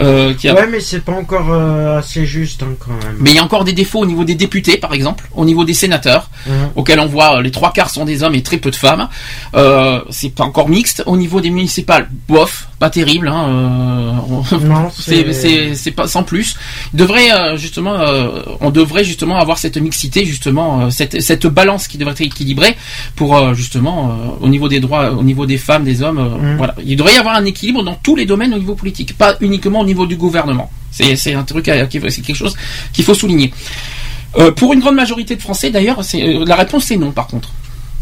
Euh, 0.00 0.34
qui 0.34 0.48
a- 0.48 0.54
Ouais, 0.54 0.66
mais 0.70 0.80
c'est 0.80 1.00
pas 1.04 1.12
encore 1.12 1.50
euh, 1.50 1.98
assez 1.98 2.26
juste 2.26 2.62
hein, 2.62 2.74
quand 2.78 2.90
même. 2.92 3.16
Mais 3.18 3.30
il 3.30 3.36
y 3.36 3.38
a 3.38 3.44
encore 3.44 3.64
des 3.64 3.72
défauts 3.72 4.00
au 4.00 4.06
niveau 4.06 4.24
des 4.24 4.34
députés, 4.34 4.76
par 4.76 4.92
exemple, 4.92 5.28
au 5.34 5.44
niveau 5.44 5.64
des 5.64 5.74
sénateurs, 5.74 6.28
Mhm. 6.46 6.52
auxquels 6.76 7.00
on 7.00 7.06
voit 7.06 7.38
euh, 7.38 7.42
les 7.42 7.50
trois 7.50 7.72
quarts 7.72 7.90
sont 7.90 8.04
des 8.04 8.22
hommes 8.22 8.34
et 8.34 8.42
très 8.42 8.58
peu 8.58 8.70
de 8.70 8.76
femmes. 8.76 9.08
Euh, 9.54 10.00
c'est 10.10 10.34
pas 10.34 10.44
encore 10.44 10.68
mixte. 10.68 11.02
Au 11.06 11.16
niveau 11.16 11.40
des 11.40 11.50
municipales, 11.50 12.08
bof, 12.28 12.68
pas 12.78 12.90
terrible. 12.90 13.28
Hein, 13.28 13.44
euh, 13.48 14.12
on- 14.28 14.58
Non, 14.66 14.90
c'est 15.74 15.90
pas 15.92 16.06
sans 16.06 16.22
plus. 16.24 16.56
Devrait 16.94 17.56
justement, 17.56 17.96
on 18.60 18.70
devrait 18.70 19.04
justement 19.04 19.29
avoir 19.36 19.58
cette 19.58 19.76
mixité, 19.76 20.24
justement, 20.24 20.82
euh, 20.82 20.90
cette 20.90 21.20
cette 21.20 21.46
balance 21.46 21.88
qui 21.88 21.98
devrait 21.98 22.12
être 22.12 22.20
équilibrée 22.22 22.76
pour 23.16 23.36
euh, 23.36 23.54
justement 23.54 24.10
euh, 24.10 24.44
au 24.44 24.48
niveau 24.48 24.68
des 24.68 24.80
droits, 24.80 25.12
au 25.12 25.22
niveau 25.22 25.46
des 25.46 25.58
femmes, 25.58 25.84
des 25.84 26.02
hommes. 26.02 26.20
Mm. 26.20 26.56
Voilà, 26.56 26.74
il 26.84 26.96
devrait 26.96 27.14
y 27.14 27.18
avoir 27.18 27.36
un 27.36 27.44
équilibre 27.44 27.82
dans 27.82 27.94
tous 27.94 28.16
les 28.16 28.26
domaines 28.26 28.54
au 28.54 28.58
niveau 28.58 28.74
politique, 28.74 29.16
pas 29.16 29.36
uniquement 29.40 29.80
au 29.80 29.84
niveau 29.86 30.06
du 30.06 30.16
gouvernement. 30.16 30.70
C'est 30.90 31.34
un 31.34 31.44
truc, 31.44 31.66
c'est 31.66 32.20
quelque 32.22 32.34
chose 32.34 32.56
qu'il 32.92 33.04
faut 33.04 33.14
souligner. 33.14 33.52
Euh, 34.36 34.52
pour 34.52 34.72
une 34.72 34.80
grande 34.80 34.94
majorité 34.94 35.34
de 35.34 35.42
Français, 35.42 35.70
d'ailleurs, 35.70 36.00
euh, 36.14 36.44
la 36.46 36.56
réponse 36.56 36.84
c'est 36.84 36.96
non. 36.96 37.10
Par 37.10 37.26
contre. 37.26 37.50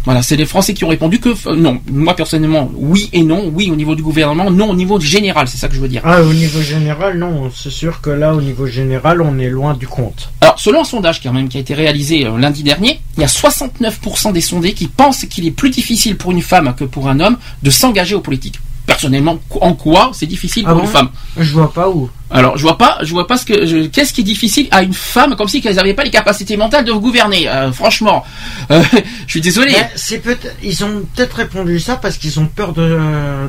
Voilà, 0.08 0.22
c'est 0.22 0.36
les 0.36 0.46
Français 0.46 0.72
qui 0.72 0.84
ont 0.84 0.88
répondu 0.88 1.20
que 1.20 1.28
euh, 1.28 1.54
non. 1.54 1.82
Moi 1.92 2.16
personnellement, 2.16 2.70
oui 2.74 3.10
et 3.12 3.22
non. 3.22 3.52
Oui 3.52 3.70
au 3.70 3.76
niveau 3.76 3.94
du 3.94 4.02
gouvernement, 4.02 4.50
non 4.50 4.70
au 4.70 4.74
niveau 4.74 4.98
général. 4.98 5.48
C'est 5.48 5.58
ça 5.58 5.68
que 5.68 5.74
je 5.74 5.80
veux 5.80 5.88
dire. 5.88 6.00
Ah, 6.02 6.22
au 6.22 6.32
niveau 6.32 6.62
général, 6.62 7.18
non. 7.18 7.50
C'est 7.54 7.68
sûr 7.68 8.00
que 8.00 8.08
là, 8.08 8.34
au 8.34 8.40
niveau 8.40 8.66
général, 8.66 9.20
on 9.20 9.38
est 9.38 9.50
loin 9.50 9.74
du 9.74 9.86
compte. 9.86 10.30
Alors, 10.40 10.58
selon 10.58 10.80
un 10.80 10.84
sondage 10.84 11.22
quand 11.22 11.34
même 11.34 11.50
qui 11.50 11.58
a 11.58 11.60
été 11.60 11.74
réalisé 11.74 12.24
euh, 12.24 12.38
lundi 12.38 12.62
dernier, 12.62 13.00
il 13.18 13.20
y 13.20 13.24
a 13.24 13.26
69% 13.26 14.32
des 14.32 14.40
sondés 14.40 14.72
qui 14.72 14.88
pensent 14.88 15.26
qu'il 15.26 15.46
est 15.46 15.50
plus 15.50 15.68
difficile 15.68 16.16
pour 16.16 16.30
une 16.30 16.40
femme 16.40 16.74
que 16.74 16.84
pour 16.84 17.10
un 17.10 17.20
homme 17.20 17.36
de 17.62 17.68
s'engager 17.68 18.14
aux 18.14 18.22
politiques. 18.22 18.60
Personnellement, 18.88 19.38
en 19.60 19.74
quoi 19.74 20.10
c'est 20.14 20.26
difficile 20.26 20.64
Ah 20.66 20.70
pour 20.72 20.80
bon 20.80 20.86
une 20.86 20.92
femme 20.92 21.08
Je 21.36 21.52
vois 21.52 21.70
pas 21.72 21.88
où. 21.90 22.08
Alors, 22.30 22.56
je 22.56 22.62
vois 22.62 22.78
pas, 22.78 22.98
je 23.02 23.10
vois 23.10 23.26
pas 23.26 23.36
ce 23.36 23.44
que, 23.44 23.86
qu'est-ce 23.86 24.12
qui 24.14 24.22
est 24.22 24.24
difficile 24.24 24.66
à 24.70 24.82
une 24.82 24.94
femme, 24.94 25.36
comme 25.36 25.46
si 25.46 25.60
qu'elles 25.60 25.76
n'avaient 25.76 25.94
pas 25.94 26.04
les 26.04 26.10
capacités 26.10 26.56
mentales 26.56 26.84
de 26.86 26.92
gouverner. 26.92 27.48
Euh, 27.48 27.70
franchement, 27.70 28.24
euh, 28.70 28.82
je 29.26 29.30
suis 29.30 29.40
désolé. 29.42 29.74
C'est 29.94 30.18
peut 30.18 30.36
ils 30.62 30.82
ont 30.84 31.02
peut-être 31.14 31.34
répondu 31.34 31.78
ça 31.80 31.96
parce 31.96 32.16
qu'ils 32.16 32.40
ont 32.40 32.46
peur 32.46 32.72
de, 32.72 32.98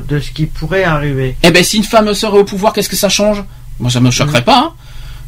de 0.06 0.20
ce 0.20 0.30
qui 0.30 0.44
pourrait 0.46 0.84
arriver. 0.84 1.36
Eh 1.42 1.50
ben, 1.50 1.64
si 1.64 1.78
une 1.78 1.84
femme 1.84 2.12
serait 2.14 2.38
au 2.38 2.44
pouvoir, 2.44 2.72
qu'est-ce 2.74 2.88
que 2.90 2.96
ça 2.96 3.08
change? 3.08 3.42
Moi, 3.80 3.90
ça 3.90 4.00
me 4.00 4.10
choquerait 4.10 4.44
pas. 4.44 4.58
hein. 4.58 4.72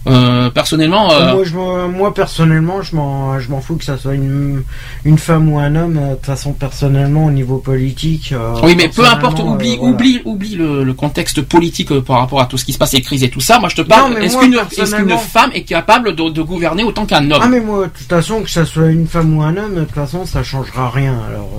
Euh, 0.09 0.51
personnellement, 0.51 1.13
euh, 1.13 1.35
Moi, 1.35 1.45
je 1.45 1.55
moi, 1.89 2.13
personnellement, 2.13 2.83
je 2.83 2.97
m'en, 2.97 3.39
je 3.39 3.49
m'en 3.51 3.61
fous 3.61 3.77
que 3.77 3.85
ça 3.85 3.97
soit 3.97 4.15
une, 4.15 4.63
une 5.05 5.17
femme 5.19 5.49
ou 5.53 5.59
un 5.59 5.77
homme. 5.77 5.95
De 5.95 6.15
toute 6.17 6.27
façon, 6.27 6.53
personnellement, 6.53 7.27
au 7.27 7.31
niveau 7.31 7.59
politique. 7.59 8.33
euh, 8.33 8.55
Oui, 8.65 8.75
mais 8.77 8.89
peu 8.89 9.05
importe, 9.05 9.39
oublie, 9.41 9.77
voilà. 9.77 9.93
oublie, 9.93 10.21
oublie 10.25 10.55
le, 10.57 10.83
le 10.83 10.93
contexte 10.95 11.41
politique 11.43 11.97
par 12.01 12.19
rapport 12.19 12.41
à 12.41 12.47
tout 12.47 12.59
ce 12.59 12.65
qui 12.65 12.73
se 12.73 12.79
passe, 12.79 12.93
les 12.95 13.01
crises 13.01 13.23
et 13.23 13.31
tout 13.31 13.41
ça. 13.41 13.59
Moi, 13.61 13.69
je 13.69 13.77
te 13.77 13.83
parle. 13.83 14.17
Est-ce 14.23 14.39
qu'une 14.39 15.19
femme 15.19 15.51
est 15.55 15.63
capable 15.63 16.15
de, 16.17 16.31
de 16.31 16.43
gouverner 16.43 16.83
autant 16.83 17.07
qu'un 17.07 17.31
homme? 17.31 17.41
Ah, 17.43 17.49
mais 17.49 17.61
moi, 17.61 17.85
de 17.87 17.93
toute 17.97 18.09
façon, 18.09 18.43
que 18.43 18.51
ça 18.51 18.65
soit 18.65 18.89
une 18.91 19.07
femme 19.07 19.37
ou 19.37 19.43
un 19.43 19.57
homme, 19.57 19.75
de 19.77 19.85
toute 19.85 19.95
façon, 19.95 20.27
ça 20.27 20.43
changera 20.43 20.91
rien. 20.91 21.15
Alors, 21.29 21.51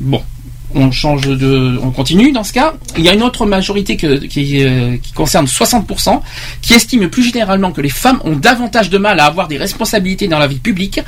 Bon, 0.00 0.22
on 0.74 0.90
change 0.90 1.22
de, 1.28 1.78
on 1.82 1.90
continue 1.90 2.32
dans 2.32 2.44
ce 2.44 2.52
cas. 2.52 2.74
Il 2.96 3.04
y 3.04 3.08
a 3.08 3.12
une 3.14 3.22
autre 3.22 3.46
majorité 3.46 3.96
que- 3.96 4.16
qui, 4.26 4.62
euh, 4.64 4.96
qui 5.02 5.12
concerne 5.12 5.46
60%, 5.46 6.22
qui 6.62 6.72
estime 6.74 7.08
plus 7.08 7.22
généralement 7.22 7.70
que 7.72 7.80
les 7.80 7.88
femmes 7.88 8.20
ont 8.24 8.36
davantage 8.36 8.90
de 8.90 8.98
mal 8.98 9.20
à 9.20 9.26
avoir 9.26 9.48
des 9.48 9.56
responsabilités 9.56 10.28
dans 10.28 10.38
la 10.38 10.46
vie 10.46 10.58
publique. 10.58 11.00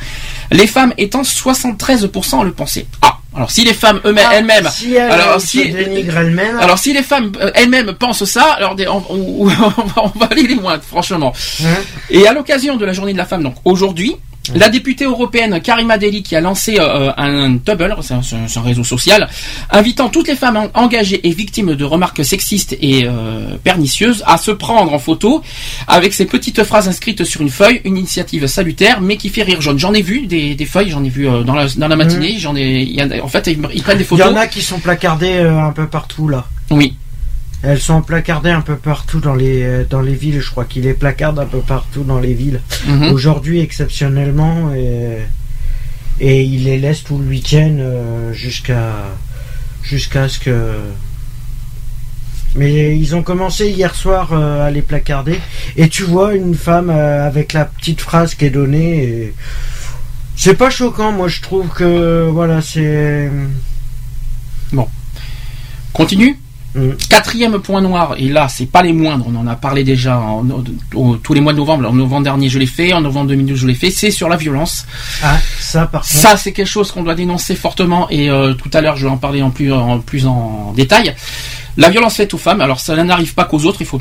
Les 0.51 0.67
femmes 0.67 0.93
étant 0.99 1.23
73% 1.23 2.41
à 2.41 2.45
le 2.45 2.53
penser. 2.53 2.87
Ah, 3.03 3.19
alors 3.35 3.51
si 3.51 3.65
les 3.65 3.75
femmes 3.75 4.01
eux-mêmes, 4.05 4.25
elles-mêmes, 4.33 4.69
si 4.73 4.95
elle, 4.95 5.11
alors 5.11 5.41
si- 5.41 5.61
elle-même, 5.61 6.59
alors 6.61 6.79
si 6.79 6.93
les 6.93 7.03
femmes 7.03 7.33
euh, 7.41 7.51
elles-mêmes 7.55 7.93
pensent 7.93 8.25
ça, 8.25 8.45
alors 8.53 8.75
des- 8.75 8.89
on, 8.89 9.03
on- 9.11 9.41
on 9.41 9.45
va, 9.47 9.75
on 10.15 10.19
va 10.19 10.27
aller 10.31 10.47
les 10.47 10.55
moins, 10.55 10.79
franchement. 10.81 11.33
hein, 11.63 11.67
Et 12.11 12.27
à 12.27 12.33
l'occasion 12.33 12.77
de 12.77 12.85
la 12.85 12.93
journée 12.93 13.13
de 13.13 13.19
la 13.19 13.27
femme, 13.27 13.43
donc 13.43 13.57
aujourd'hui, 13.65 14.17
la 14.55 14.69
députée 14.69 15.05
européenne 15.05 15.61
Karima 15.61 15.99
Deli 15.99 16.23
qui 16.23 16.37
a 16.37 16.41
lancé 16.41 16.77
euh, 16.79 17.11
un 17.17 17.59
Tubble, 17.59 17.95
c'est 18.03 18.15
un, 18.15 18.23
c'est 18.23 18.59
un 18.59 18.63
réseau 18.63 18.85
social, 18.85 19.29
invitant 19.71 20.09
toutes 20.09 20.29
les 20.29 20.37
femmes 20.37 20.57
en- 20.57 20.71
engagées 20.75 21.27
et 21.27 21.33
victimes 21.33 21.75
de 21.75 21.85
remarques 21.85 22.25
sexistes 22.25 22.77
et 22.81 23.05
euh, 23.07 23.57
pernicieuses 23.63 24.23
à 24.27 24.39
se 24.39 24.51
prendre 24.51 24.93
en 24.93 24.99
photo 24.99 25.43
avec 25.89 26.13
ces 26.15 26.27
petites 26.27 26.63
phrases 26.65 26.89
inscrites 26.89 27.25
sur 27.25 27.41
une 27.41 27.51
feuille, 27.51 27.81
une 27.85 27.97
initiative 27.97 28.47
salutaire, 28.47 29.01
mais 29.01 29.17
qui 29.17 29.29
fait 29.29 29.43
rire 29.43 29.61
jaune. 29.61 29.79
J'en 29.79 29.95
ai 29.95 30.03
vu 30.03 30.27
des, 30.27 30.55
des 30.55 30.67
feuilles, 30.67 30.91
j'en 30.91 31.05
ai 31.05 31.09
vu 31.09 31.29
euh, 31.29 31.43
dans, 31.43 31.55
la, 31.55 31.67
dans 31.77 31.89
la 31.89 31.97
matinée. 31.97 32.37
J'en 32.39 32.55
ai, 32.57 32.83
y 32.85 33.01
a- 33.01 33.25
en 33.25 33.29
fait, 33.29 33.47
ils, 33.47 33.59
ils 33.75 33.83
prennent 33.83 33.99
des 33.99 34.03
il 34.03 34.07
y 34.07 34.09
photos. 34.09 34.27
en 34.27 34.37
a 34.37 34.47
qui 34.47 34.63
sont 34.63 34.79
placardés 34.79 35.35
euh, 35.39 35.59
un 35.61 35.73
peu 35.73 35.87
partout 35.87 36.29
là. 36.29 36.45
Oui. 36.71 36.95
Elles 37.63 37.81
sont 37.81 38.03
placardées 38.03 38.51
un 38.51 38.61
peu 38.61 38.77
partout 38.77 39.21
dans 39.21 39.35
les 39.35 39.63
euh, 39.63 39.85
dans 39.89 40.03
les 40.03 40.15
villes. 40.15 40.41
Je 40.41 40.51
crois 40.51 40.65
qu'il 40.65 40.85
les 40.85 40.95
placarde 40.95 41.39
un 41.39 41.47
peu 41.47 41.61
partout 41.61 42.05
dans 42.05 42.21
les 42.21 42.35
villes. 42.35 42.61
Mhm. 42.87 43.13
Aujourd'hui, 43.13 43.61
exceptionnellement, 43.61 44.75
et, 44.75 45.19
et 46.21 46.43
il 46.43 46.65
les 46.65 46.79
laisse 46.79 47.03
tout 47.03 47.19
le 47.19 47.27
week-end 47.27 47.77
euh, 47.79 48.33
jusqu'à 48.33 48.93
jusqu'à 49.83 50.29
ce 50.29 50.39
que. 50.39 50.73
Mais 52.55 52.97
ils 52.97 53.15
ont 53.15 53.23
commencé 53.23 53.69
hier 53.69 53.95
soir 53.95 54.31
euh, 54.33 54.67
à 54.67 54.71
les 54.71 54.81
placarder. 54.81 55.39
Et 55.77 55.89
tu 55.89 56.05
vois 56.05 56.35
une 56.35 56.55
femme 56.55 56.89
euh, 56.91 57.27
avec 57.27 57.53
la 57.53 57.67
petite 57.67 58.01
phrase 58.01 58.35
qui 58.35 58.47
est 58.47 58.51
donnée. 58.51 59.03
et 59.05 59.35
C'est 60.37 60.55
pas 60.55 60.71
choquant, 60.71 61.13
moi 61.13 61.29
je 61.29 61.43
trouve 61.43 61.69
que 61.69 62.29
voilà, 62.31 62.63
c'est. 62.63 63.31
Continue. 65.93 66.39
Mm. 66.77 66.91
Quatrième 67.09 67.59
point 67.61 67.81
noir, 67.81 68.15
et 68.19 68.29
là, 68.29 68.49
c'est 68.49 68.67
pas 68.67 68.83
les 68.83 68.93
moindres, 68.93 69.25
on 69.29 69.35
en 69.37 69.47
a 69.47 69.57
parlé 69.57 69.83
déjà 69.83 70.19
en- 70.19 70.45
tous 71.23 71.33
les 71.35 71.41
mois 71.41 71.53
de 71.53 71.59
novembre. 71.59 71.89
En 71.89 71.93
novembre 71.93 72.25
dernier, 72.25 72.49
je 72.51 72.59
l'ai 72.59 72.67
fait, 72.67 72.93
en 72.93 73.01
novembre 73.01 73.29
2012, 73.29 73.59
je 73.59 73.67
l'ai 73.67 73.75
fait, 73.75 73.91
c'est 73.91 74.11
sur 74.11 74.29
la 74.29 74.37
violence. 74.37 74.87
Ah, 75.23 75.39
ça 75.59 75.87
par 75.87 76.03
contre. 76.03 76.13
Ça, 76.15 76.37
c'est 76.37 76.53
quelque 76.53 76.67
chose 76.69 76.93
qu'on 76.93 77.03
doit 77.03 77.15
dénoncer 77.15 77.55
fortement, 77.57 78.09
et 78.11 78.29
euh, 78.31 78.53
tout 78.55 78.71
à 78.75 78.81
l'heure, 78.83 78.97
je 78.97 79.07
vais 79.07 79.11
en 79.13 79.17
parler 79.17 79.41
en 79.43 79.51
plus 79.51 79.73
en, 79.73 80.01
plus 80.01 80.27
en 80.27 80.73
détail. 80.77 81.15
La 81.77 81.91
violence 81.91 82.17
faite 82.17 82.33
aux 82.33 82.39
femmes, 82.39 82.61
alors 82.61 82.81
ça 82.81 82.97
n'arrive 83.03 83.35
pas 83.35 83.45
qu'aux 83.45 83.65
autres, 83.65 83.81
il 83.81 83.87
faut, 83.87 84.01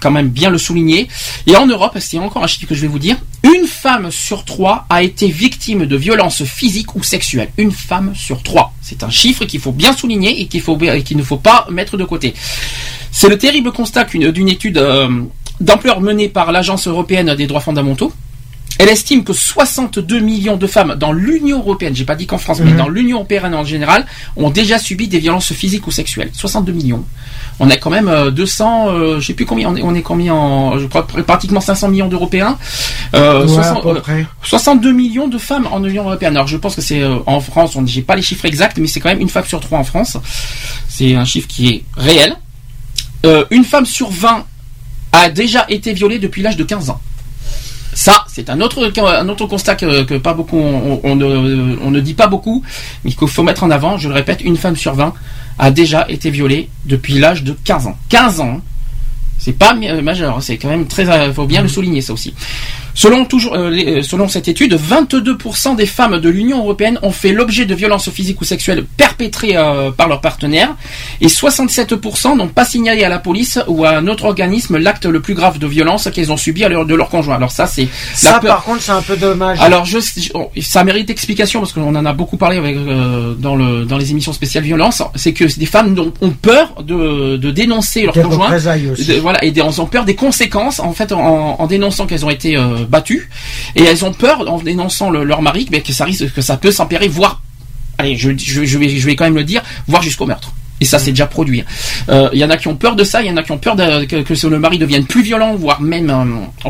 quand 0.00 0.10
même 0.10 0.28
bien 0.28 0.50
le 0.50 0.58
souligner. 0.58 1.08
Et 1.46 1.56
en 1.56 1.66
Europe, 1.66 1.96
c'est 1.98 2.18
encore 2.18 2.44
un 2.44 2.46
chiffre 2.46 2.68
que 2.68 2.74
je 2.74 2.82
vais 2.82 2.86
vous 2.86 2.98
dire, 2.98 3.16
une 3.42 3.66
femme 3.66 4.10
sur 4.10 4.44
trois 4.44 4.86
a 4.88 5.02
été 5.02 5.28
victime 5.28 5.86
de 5.86 5.96
violences 5.96 6.44
physiques 6.44 6.94
ou 6.94 7.02
sexuelles. 7.02 7.50
Une 7.56 7.72
femme 7.72 8.12
sur 8.14 8.42
trois. 8.42 8.72
C'est 8.80 9.02
un 9.02 9.10
chiffre 9.10 9.44
qu'il 9.44 9.60
faut 9.60 9.72
bien 9.72 9.92
souligner 9.92 10.40
et 10.40 10.46
qu'il 10.46 10.60
ne 11.16 11.22
faut 11.22 11.36
pas 11.36 11.66
mettre 11.70 11.96
de 11.96 12.04
côté. 12.04 12.34
C'est 13.10 13.28
le 13.28 13.38
terrible 13.38 13.72
constat 13.72 14.04
d'une 14.04 14.48
étude 14.48 14.78
euh, 14.78 15.08
d'ampleur 15.60 16.00
menée 16.00 16.28
par 16.28 16.52
l'Agence 16.52 16.86
européenne 16.86 17.34
des 17.34 17.46
droits 17.46 17.60
fondamentaux. 17.60 18.12
Elle 18.78 18.88
estime 18.88 19.24
que 19.24 19.32
62 19.32 20.20
millions 20.20 20.56
de 20.56 20.66
femmes 20.66 20.94
dans 20.98 21.12
l'Union 21.12 21.58
européenne, 21.60 21.94
j'ai 21.96 22.04
pas 22.04 22.14
dit 22.16 22.26
qu'en 22.26 22.38
France, 22.38 22.60
mais 22.60 22.72
Mhm. 22.72 22.76
dans 22.76 22.88
l'Union 22.88 23.16
européenne 23.18 23.54
en 23.54 23.64
général, 23.64 24.04
ont 24.36 24.50
déjà 24.50 24.78
subi 24.78 25.08
des 25.08 25.18
violences 25.18 25.52
physiques 25.52 25.86
ou 25.86 25.90
sexuelles. 25.90 26.30
62 26.32 26.72
millions. 26.72 27.04
On 27.58 27.70
a 27.70 27.76
quand 27.78 27.88
même 27.90 28.08
euh, 28.08 28.30
200, 28.30 28.88
euh, 28.88 29.20
je 29.20 29.26
sais 29.26 29.32
plus 29.34 29.46
combien, 29.46 29.74
on 29.82 29.94
est, 29.94 30.02
combien 30.02 30.34
en, 30.34 30.78
je 30.78 30.86
crois 30.86 31.06
pr- 31.10 31.22
pratiquement 31.22 31.60
500 31.62 31.88
millions 31.88 32.08
d'Européens. 32.08 32.58
Euh, 33.14 33.42
Ouais, 33.46 33.48
60 33.48 33.78
à 33.86 33.94
peu 33.94 34.00
près. 34.00 34.26
62 34.42 34.92
millions 34.92 35.28
de 35.28 35.38
femmes 35.38 35.66
en 35.72 35.82
Union 35.82 36.04
européenne. 36.04 36.36
Alors 36.36 36.46
je 36.48 36.56
pense 36.58 36.74
que 36.74 36.82
c'est 36.82 37.00
euh, 37.00 37.16
en 37.26 37.40
France, 37.40 37.76
on 37.76 37.86
j'ai 37.86 38.02
pas 38.02 38.14
les 38.16 38.22
chiffres 38.22 38.44
exacts, 38.44 38.76
mais 38.78 38.86
c'est 38.88 39.00
quand 39.00 39.08
même 39.08 39.20
une 39.22 39.30
femme 39.30 39.44
sur 39.46 39.60
trois 39.60 39.78
en 39.78 39.84
France. 39.84 40.18
C'est 40.88 41.14
un 41.14 41.24
chiffre 41.24 41.48
qui 41.48 41.68
est 41.68 41.84
réel. 41.96 42.34
Euh, 43.24 43.44
une 43.50 43.64
femme 43.64 43.86
sur 43.86 44.10
20 44.10 44.44
a 45.12 45.30
déjà 45.30 45.64
été 45.70 45.92
violée 45.94 46.18
depuis 46.18 46.42
l'âge 46.42 46.56
de 46.58 46.64
15 46.64 46.90
ans. 46.90 47.00
Ça, 47.96 48.26
c'est 48.28 48.50
un 48.50 48.60
autre, 48.60 48.92
un 49.00 49.28
autre 49.30 49.46
constat 49.46 49.74
que, 49.74 50.02
que 50.02 50.18
pas 50.18 50.34
beaucoup, 50.34 50.58
on, 50.58 51.00
on 51.02 51.16
ne, 51.16 51.78
on 51.82 51.90
ne 51.90 52.00
dit 52.00 52.12
pas 52.12 52.26
beaucoup, 52.26 52.62
mais 53.02 53.12
qu'il 53.12 53.26
faut 53.26 53.42
mettre 53.42 53.64
en 53.64 53.70
avant. 53.70 53.96
Je 53.96 54.08
le 54.08 54.14
répète, 54.14 54.42
une 54.42 54.58
femme 54.58 54.76
sur 54.76 54.92
20 54.94 55.14
a 55.58 55.70
déjà 55.70 56.04
été 56.10 56.28
violée 56.28 56.68
depuis 56.84 57.18
l'âge 57.18 57.42
de 57.42 57.56
15 57.64 57.86
ans. 57.86 57.96
15 58.10 58.40
ans, 58.40 58.56
hein. 58.58 58.62
c'est 59.38 59.54
pas 59.54 59.74
euh, 59.74 60.02
majeur, 60.02 60.36
hein, 60.36 60.40
c'est 60.42 60.58
quand 60.58 60.68
même 60.68 60.86
très, 60.86 61.08
euh, 61.08 61.32
faut 61.32 61.46
bien 61.46 61.62
le 61.62 61.68
souligner 61.68 62.02
ça 62.02 62.12
aussi. 62.12 62.34
Selon 62.96 63.26
toujours, 63.26 63.54
euh, 63.54 63.68
les- 63.70 63.98
euh, 63.98 64.02
selon 64.02 64.26
cette 64.26 64.48
étude, 64.48 64.74
22% 64.74 65.74
des 65.74 65.84
femmes 65.86 66.18
de 66.18 66.28
l'Union 66.30 66.58
européenne 66.58 66.98
ont 67.02 67.10
fait 67.12 67.30
l'objet 67.32 67.66
de 67.66 67.74
violences 67.74 68.10
physiques 68.10 68.40
ou 68.40 68.44
sexuelles 68.44 68.84
perpétrées 68.96 69.56
euh, 69.56 69.90
par 69.90 70.08
leur 70.08 70.20
partenaire, 70.22 70.70
et 71.20 71.28
67% 71.28 72.36
n'ont 72.36 72.48
pas 72.48 72.64
signalé 72.64 73.04
à 73.04 73.08
la 73.10 73.18
police 73.18 73.58
ou 73.68 73.84
à 73.84 73.90
un 73.90 74.06
autre 74.08 74.24
organisme 74.24 74.78
l'acte 74.78 75.04
le 75.06 75.20
plus 75.20 75.34
grave 75.34 75.58
de 75.58 75.66
violence 75.66 76.08
qu'elles 76.12 76.32
ont 76.32 76.36
subi 76.38 76.64
à 76.64 76.68
leur, 76.70 76.86
de 76.86 76.94
leur 76.94 77.10
conjoint. 77.10 77.36
Alors 77.36 77.50
ça, 77.50 77.66
c'est 77.66 77.86
Ça, 78.14 78.40
par 78.40 78.64
contre, 78.64 78.80
c'est 78.82 78.92
un 78.92 79.02
peu 79.02 79.16
dommage. 79.16 79.60
alors 79.60 79.84
je, 79.84 79.98
je- 80.00 80.30
oh, 80.34 80.50
ça 80.62 80.82
mérite 80.82 81.10
explication 81.10 81.60
parce 81.60 81.72
qu'on 81.74 81.94
en 81.94 82.06
a 82.06 82.12
beaucoup 82.14 82.38
parlé 82.38 82.56
avec, 82.56 82.76
euh, 82.76 83.34
dans, 83.38 83.56
le, 83.56 83.84
dans 83.84 83.98
les 83.98 84.10
émissions 84.10 84.32
spéciales 84.32 84.64
violence. 84.64 85.02
C'est 85.16 85.34
que 85.34 85.44
des 85.58 85.66
femmes 85.66 85.94
ont, 85.98 86.12
ont 86.26 86.30
peur 86.30 86.82
de, 86.82 87.36
de 87.36 87.50
dénoncer 87.50 88.02
leur 88.04 88.14
Des 88.14 88.22
conjoint. 88.22 88.48
De- 89.06 89.20
voilà, 89.20 89.44
et 89.44 89.50
des- 89.50 89.60
elles 89.60 89.80
ont 89.82 89.86
peur 89.86 90.04
des 90.06 90.14
conséquences 90.14 90.80
en 90.80 90.92
fait 90.92 91.12
en, 91.12 91.56
en 91.58 91.66
dénonçant 91.66 92.06
qu'elles 92.06 92.24
ont 92.24 92.30
été 92.30 92.56
euh, 92.56 92.84
battues 92.86 93.28
et 93.74 93.82
elles 93.82 94.04
ont 94.04 94.12
peur 94.12 94.48
en 94.50 94.58
dénonçant 94.58 95.10
le- 95.10 95.24
leur 95.24 95.42
mari 95.42 95.68
mais 95.70 95.80
que 95.80 95.92
ça 95.92 96.04
risque 96.04 96.32
que 96.32 96.40
ça 96.42 96.56
peut 96.56 96.70
s'empirer 96.72 97.08
voire 97.08 97.40
allez 97.98 98.16
je, 98.16 98.30
je, 98.36 98.64
je 98.64 98.78
vais 98.78 98.88
je 98.88 99.06
vais 99.06 99.16
quand 99.16 99.24
même 99.24 99.34
le 99.36 99.44
dire 99.44 99.62
voire 99.88 100.02
jusqu'au 100.02 100.26
meurtre. 100.26 100.52
Et 100.78 100.84
ça, 100.84 100.98
c'est 100.98 101.10
déjà 101.10 101.26
produit. 101.26 101.64
Euh, 102.10 102.28
Il 102.34 102.38
y 102.38 102.44
en 102.44 102.50
a 102.50 102.58
qui 102.58 102.68
ont 102.68 102.76
peur 102.76 102.96
de 102.96 103.02
ça, 103.02 103.22
il 103.22 103.28
y 103.28 103.30
en 103.30 103.36
a 103.38 103.42
qui 103.42 103.50
ont 103.50 103.56
peur 103.56 103.76
de, 103.76 104.04
que, 104.04 104.16
que 104.16 104.46
le 104.46 104.58
mari 104.58 104.76
devienne 104.76 105.06
plus 105.06 105.22
violent, 105.22 105.54
voire 105.54 105.80
même, 105.80 106.10
euh, 106.10 106.68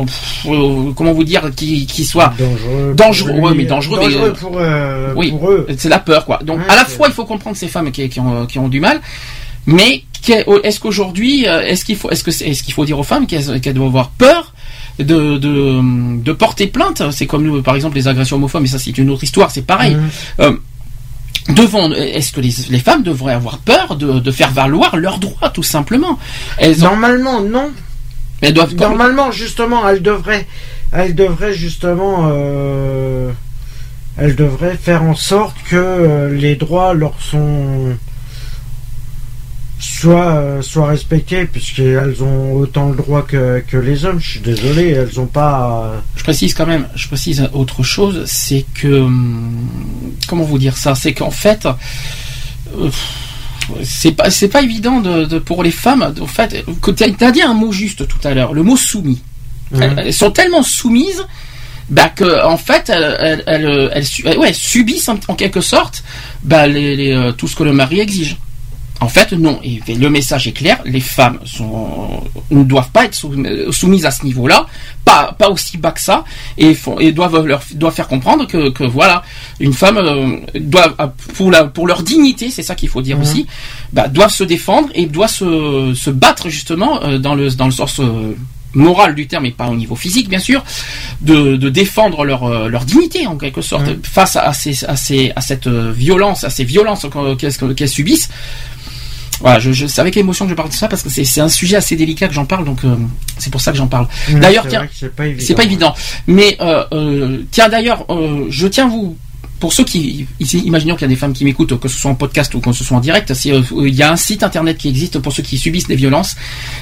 euh, 0.49 0.93
comment 0.95 1.11
vous 1.11 1.25
dire, 1.25 1.53
qu'il 1.53 1.85
qu'il 1.87 2.05
soit 2.05 2.33
dangereux. 2.39 2.93
dangereux, 2.95 3.31
ouais, 3.33 3.53
mais 3.53 3.65
dangereux, 3.65 3.99
dangereux 3.99 4.29
euh, 4.29 4.33
pour, 4.33 4.53
euh, 4.57 5.13
oui, 5.17 5.31
pour 5.31 5.49
eux. 5.51 5.67
c'est 5.77 5.89
la 5.89 5.99
peur, 5.99 6.25
quoi. 6.25 6.39
Donc, 6.41 6.59
Ouais, 6.59 6.69
à 6.69 6.75
la 6.77 6.85
fois, 6.85 7.07
il 7.09 7.13
faut 7.13 7.25
comprendre 7.25 7.57
ces 7.57 7.67
femmes 7.67 7.91
qui, 7.91 8.07
qui 8.07 8.21
ont, 8.21 8.45
qui 8.45 8.59
ont 8.59 8.69
du 8.69 8.79
mal, 8.79 9.01
mais 9.65 10.03
est-ce 10.63 10.79
qu'aujourd'hui, 10.79 11.45
euh, 11.45 11.63
est-ce 11.67 11.83
qu'il 11.83 11.97
faut, 11.97 12.09
est-ce 12.09 12.23
que, 12.23 12.29
est-ce 12.31 12.63
qu'il 12.63 12.73
faut 12.73 12.85
dire 12.85 12.97
aux 12.97 13.03
femmes 13.03 13.27
qu'elles 13.27 13.59
qu'elles 13.59 13.73
doivent 13.73 13.89
avoir 13.89 14.11
peur 14.11 14.53
de, 15.03 15.37
de, 15.37 16.21
de 16.21 16.31
porter 16.33 16.67
plainte 16.67 17.03
C'est 17.11 17.27
comme 17.27 17.43
nous, 17.43 17.61
par 17.61 17.75
exemple, 17.75 17.95
les 17.95 18.07
agressions 18.07 18.37
homophobes, 18.37 18.61
mais 18.61 18.67
ça, 18.67 18.79
c'est 18.79 18.97
une 18.97 19.09
autre 19.09 19.23
histoire, 19.23 19.51
c'est 19.51 19.61
pareil. 19.65 19.95
Mhm. 19.95 20.09
Euh, 20.39 20.57
devant, 21.49 21.91
est-ce 21.91 22.31
que 22.31 22.41
les, 22.41 22.53
les 22.69 22.79
femmes 22.79 23.03
devraient 23.03 23.33
avoir 23.33 23.59
peur 23.59 23.95
de, 23.95 24.19
de 24.19 24.31
faire 24.31 24.51
valoir 24.51 24.97
leurs 24.97 25.19
droits, 25.19 25.49
tout 25.49 25.63
simplement? 25.63 26.19
Elles, 26.57 26.83
ont, 26.83 26.89
Normalement, 26.89 27.41
non. 27.41 27.71
elles 28.41 28.53
doivent. 28.53 28.75
Normalement, 28.75 29.31
justement, 29.31 29.87
elle 29.87 30.01
devrait, 30.01 30.45
elle 30.91 31.15
devrait 31.15 31.53
justement, 31.53 32.29
euh, 32.31 33.31
elle 34.17 34.35
devrait 34.35 34.77
faire 34.77 35.03
en 35.03 35.15
sorte 35.15 35.55
que 35.69 35.75
euh, 35.75 36.33
les 36.33 36.55
droits 36.55 36.93
leur 36.93 37.13
sont 37.21 37.95
soient, 39.79 40.33
euh, 40.35 40.61
soient 40.61 40.87
respectés, 40.87 41.45
puisqu'elles 41.45 42.23
ont 42.23 42.53
autant 42.53 42.89
le 42.89 42.95
droit 42.95 43.21
que, 43.21 43.63
que 43.67 43.77
les 43.77 44.05
hommes. 44.05 44.19
Je 44.19 44.29
suis 44.31 44.39
désolé, 44.39 44.89
elles 44.89 45.19
ont 45.19 45.25
pas. 45.27 45.91
euh, 45.93 45.99
Je 46.15 46.23
précise 46.23 46.53
quand 46.53 46.65
même, 46.65 46.87
je 46.95 47.07
précise 47.07 47.47
autre 47.53 47.83
chose, 47.83 48.23
c'est 48.25 48.65
que 48.73 49.01
hum, 49.01 49.67
comment 50.27 50.43
vous 50.43 50.57
dire 50.59 50.77
ça, 50.77 50.95
c'est 50.95 51.13
qu'en 51.13 51.31
fait, 51.31 51.65
euh, 52.77 52.89
c'est 53.83 54.13
pas 54.13 54.29
c'est 54.29 54.47
pas 54.47 54.61
évident 54.61 55.01
de, 55.01 55.25
de- 55.25 55.39
pour 55.39 55.63
les 55.63 55.71
femmes. 55.71 56.13
En 56.21 56.27
fait, 56.27 56.63
t'as 56.95 57.27
as 57.27 57.31
dit 57.31 57.41
un 57.41 57.53
mot 57.53 57.71
juste 57.71 58.07
tout 58.07 58.19
à 58.27 58.33
l'heure, 58.33 58.53
le 58.53 58.63
mot 58.63 58.77
soumis. 58.77 59.21
Elles, 59.73 60.03
elles 60.07 60.13
sont 60.13 60.31
tellement 60.31 60.63
soumises. 60.63 61.25
Bah 61.89 62.09
que 62.09 62.43
en 62.43 62.57
fait 62.57 62.89
elles, 62.89 63.15
elles, 63.21 63.43
elles- 63.47 63.89
elles 63.93 64.05
su- 64.05 64.27
ouais, 64.27 64.51
subissent 64.51 65.07
en, 65.07 65.15
quelque 65.35 65.61
sorte 65.61 66.03
bah, 66.43 66.67
les, 66.67 66.97
les, 66.97 67.31
tout 67.37 67.47
ce 67.47 67.55
que 67.55 67.63
le 67.63 67.71
mari 67.71 68.01
exige. 68.01 68.35
En 68.99 69.09
fait, 69.09 69.31
non. 69.33 69.59
Et 69.63 69.79
le 69.93 70.09
message 70.09 70.47
est 70.47 70.53
clair. 70.53 70.79
Les 70.83 70.99
femmes 70.99 71.37
sont, 71.45 72.23
ne 72.49 72.63
doivent 72.63 72.89
pas 72.89 73.05
être 73.05 73.13
sou- 73.13 73.35
soumises 73.71 74.05
à 74.07 74.11
ce 74.11 74.25
niveau-là, 74.25 74.65
pas, 75.05 75.35
pas 75.37 75.49
aussi 75.49 75.77
bas 75.77 75.91
que 75.91 76.01
ça, 76.01 76.23
et, 76.57 76.73
font, 76.73 76.97
et 76.99 77.11
doivent 77.11 77.45
leur 77.45 77.61
doivent 77.75 77.93
faire 77.93 78.07
comprendre 78.07 78.47
que, 78.47 78.69
que 78.69 78.83
voilà, 78.83 79.21
une 79.59 79.73
femme 79.73 79.97
euh, 79.97 80.37
doit 80.59 80.95
pour 81.35 81.51
la 81.51 81.65
pour 81.65 81.85
leur 81.85 82.01
dignité, 82.01 82.49
c'est 82.49 82.63
ça 82.63 82.73
qu'il 82.73 82.89
faut 82.89 83.03
dire 83.03 83.17
Mhm. 83.17 83.21
aussi, 83.23 83.45
bah, 83.93 84.07
doivent 84.07 84.31
se 84.33 84.43
défendre 84.43 84.89
et 84.95 85.05
doivent 85.05 85.29
se, 85.29 85.93
se 85.95 86.09
battre 86.09 86.49
justement 86.49 87.03
euh, 87.03 87.19
dans 87.19 87.35
le 87.35 87.49
dans 87.51 87.65
le 87.67 87.71
sens 87.71 87.99
euh, 87.99 88.33
moral 88.73 89.13
du 89.15 89.27
terme 89.27 89.45
et 89.45 89.51
pas 89.51 89.67
au 89.67 89.75
niveau 89.75 89.95
physique 89.95 90.27
bien 90.27 90.39
sûr, 90.39 90.63
de, 91.21 91.55
de 91.55 91.69
défendre 91.69 92.25
leur, 92.25 92.43
euh, 92.43 92.67
leur 92.67 92.83
dignité 92.83 93.25
en 93.27 93.37
quelque 93.37 93.61
sorte 93.61 93.87
Mhm. 93.87 93.99
face 94.03 94.35
à, 94.35 94.53
ces, 94.53 94.83
à, 94.85 94.95
ces, 94.95 95.31
à 95.35 95.41
cette 95.41 95.67
euh, 95.67 95.91
violence, 95.95 96.43
à 96.43 96.49
ces 96.49 96.63
violences 96.63 97.05
qu'elles 97.77 97.89
subissent. 97.89 98.29
Voilà, 99.39 99.59
je, 99.59 99.71
je, 99.71 99.87
c'est 99.87 100.01
avec 100.01 100.17
émotion 100.17 100.45
que 100.45 100.51
je 100.51 100.55
parle 100.55 100.69
de 100.69 100.73
ça 100.73 100.87
parce 100.87 101.03
que 101.03 101.09
c'est, 101.09 101.23
c'est 101.25 101.41
un 101.41 101.49
sujet 101.49 101.75
assez 101.75 101.95
délicat 101.95 102.27
que 102.27 102.33
j'en 102.33 102.45
parle, 102.45 102.65
donc 102.65 102.83
euh, 102.83 102.95
c'est 103.37 103.51
pour 103.51 103.61
ça 103.61 103.71
que 103.71 103.77
j'en 103.77 103.87
parle. 103.87 104.07
D'ailleurs, 104.29 104.67
tiens, 104.67 104.87
c'est 104.93 105.15
pas 105.15 105.27
évident. 105.27 105.45
c'est 105.45 105.53
pas 105.55 105.63
évident. 105.63 105.93
Mais 106.25 106.57
euh, 106.59 106.83
euh, 106.91 107.43
tiens 107.51 107.69
d'ailleurs, 107.69 108.05
euh, 108.09 108.45
je 108.49 108.67
tiens 108.67 108.87
vous 108.87 109.15
pour 109.59 109.73
ceux 109.73 109.83
qui 109.83 110.27
ici, 110.39 110.59
imaginons 110.59 110.95
qu'il 110.95 111.01
y 111.03 111.05
a 111.05 111.09
des 111.09 111.15
femmes 111.15 111.33
qui 111.33 111.43
m'écoutent, 111.43 111.79
que 111.79 111.87
ce 111.87 111.97
soit 111.97 112.11
en 112.11 112.15
podcast 112.15 112.53
ou 112.55 112.59
que 112.59 112.71
ce 112.71 112.83
soit 112.83 112.97
en 112.97 112.99
direct, 112.99 113.31
euh, 113.31 113.63
il 113.85 113.95
y 113.95 114.03
a 114.03 114.11
un 114.11 114.15
site 114.15 114.43
internet 114.43 114.77
qui 114.77 114.89
existe 114.89 115.17
pour 115.19 115.33
ceux 115.33 115.43
qui 115.43 115.57
subissent 115.57 115.87
des 115.87 115.95
violences. 115.95 116.35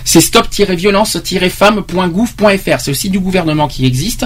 C'est 0.03 0.21
stop-violence-femme.gouv.fr. 0.21 2.79
C'est 2.79 2.91
le 2.91 2.95
site 2.95 3.11
du 3.11 3.19
gouvernement 3.19 3.67
qui 3.67 3.85
existe. 3.85 4.25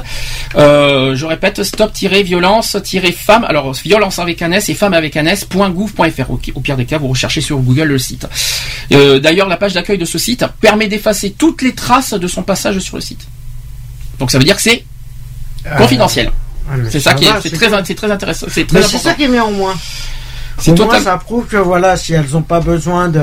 Euh, 0.55 1.15
je 1.15 1.25
répète, 1.25 1.63
stop-violence-femme. 1.63 3.43
Alors 3.43 3.73
violence 3.73 4.19
avec 4.19 4.41
un 4.41 4.51
S 4.51 4.69
et 4.69 4.73
femme 4.73 4.93
avec 4.93 5.17
un 5.17 5.25
S.gouv.fr. 5.25 6.31
Au, 6.31 6.39
au 6.55 6.59
pire 6.59 6.77
des 6.77 6.85
cas, 6.85 6.97
vous 6.97 7.09
recherchez 7.09 7.41
sur 7.41 7.59
Google 7.59 7.83
le 7.83 7.99
site. 7.99 8.27
Euh, 8.91 9.19
d'ailleurs, 9.19 9.47
la 9.47 9.57
page 9.57 9.73
d'accueil 9.73 9.97
de 9.97 10.05
ce 10.05 10.17
site 10.17 10.45
permet 10.59 10.87
d'effacer 10.87 11.31
toutes 11.31 11.61
les 11.61 11.73
traces 11.73 12.13
de 12.13 12.27
son 12.27 12.43
passage 12.43 12.79
sur 12.79 12.97
le 12.97 13.01
site. 13.01 13.27
Donc 14.17 14.31
ça 14.31 14.37
veut 14.37 14.43
dire 14.43 14.55
que 14.55 14.61
c'est 14.61 14.83
confidentiel. 15.77 16.31
Ah, 16.69 16.75
C'est 16.89 16.99
ça 16.99 17.13
qui 17.13 17.25
est, 17.25 17.29
c'est 17.41 17.49
très, 17.51 17.69
c'est 17.85 17.95
très 17.95 18.11
intéressant, 18.11 18.47
c'est 18.49 18.71
Mais 18.73 18.81
très 18.81 18.89
c'est 18.89 18.97
ça 18.97 19.13
qui 19.13 19.23
est 19.23 19.27
mis 19.27 19.39
en 19.39 19.51
moins. 19.51 19.73
C'est 20.61 20.75
ça 20.99 21.17
prouve 21.17 21.45
que 21.45 21.55
voilà, 21.55 21.95
si 21.95 22.11
elles 22.11 22.27
n'ont 22.33 22.41
pas 22.41 22.59
besoin 22.59 23.07
de, 23.07 23.21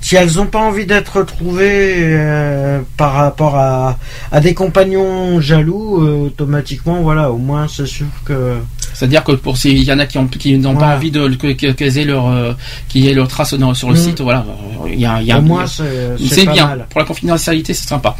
si 0.00 0.16
elles 0.16 0.32
n'ont 0.32 0.46
pas 0.46 0.58
envie 0.58 0.84
d'être 0.84 1.18
retrouvées 1.20 1.94
euh, 1.98 2.80
par 2.96 3.12
rapport 3.12 3.54
à, 3.56 3.96
à 4.32 4.40
des 4.40 4.52
compagnons 4.52 5.40
jaloux, 5.40 6.02
euh, 6.02 6.26
automatiquement, 6.26 7.02
voilà, 7.02 7.30
au 7.30 7.38
moins 7.38 7.68
c'est 7.68 7.86
sûr 7.86 8.06
que. 8.24 8.56
C'est-à-dire 8.94 9.22
que 9.22 9.32
pour 9.32 9.56
ces, 9.58 9.70
il 9.70 9.84
y 9.84 9.92
en 9.92 10.00
a 10.00 10.06
qui 10.06 10.18
ont, 10.18 10.26
qui 10.26 10.58
n'ont 10.58 10.74
pas 10.74 10.96
envie 10.96 11.12
de, 11.12 11.28
que, 11.36 11.52
que- 11.52 11.70
qu'elles 11.70 11.98
aient 11.98 12.04
leur, 12.04 12.28
euh, 12.30 12.52
qu'il 12.88 13.04
y 13.04 13.08
ait 13.10 13.14
leur 13.14 13.28
trace 13.28 13.54
dans- 13.54 13.74
sur 13.74 13.88
le 13.90 13.94
Mm. 13.94 13.98
site, 14.02 14.20
voilà. 14.22 14.44
Il 14.88 14.98
y 14.98 15.06
a, 15.06 15.20
il 15.20 15.26
y 15.28 15.32
a 15.32 15.38
au 15.38 15.42
moins 15.42 15.68
c'est 15.68 15.84
c'est 16.18 16.34
c'est 16.34 16.44
pas 16.46 16.52
bien. 16.52 16.66
mal. 16.66 16.86
Pour 16.90 16.98
la 16.98 17.06
confidentialité, 17.06 17.74
c'est 17.74 17.86
sympa. 17.88 18.16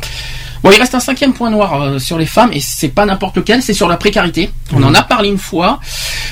Bon, 0.62 0.70
il 0.72 0.78
reste 0.78 0.94
un 0.94 1.00
cinquième 1.00 1.32
point 1.32 1.50
noir 1.50 1.80
euh, 1.82 1.98
sur 1.98 2.18
les 2.18 2.26
femmes 2.26 2.50
et 2.52 2.60
c'est 2.60 2.88
pas 2.88 3.04
n'importe 3.06 3.36
lequel, 3.36 3.62
c'est 3.62 3.74
sur 3.74 3.88
la 3.88 3.96
précarité. 3.96 4.50
On 4.72 4.82
en 4.82 4.94
a 4.94 5.02
parlé 5.02 5.28
une 5.28 5.38
fois. 5.38 5.80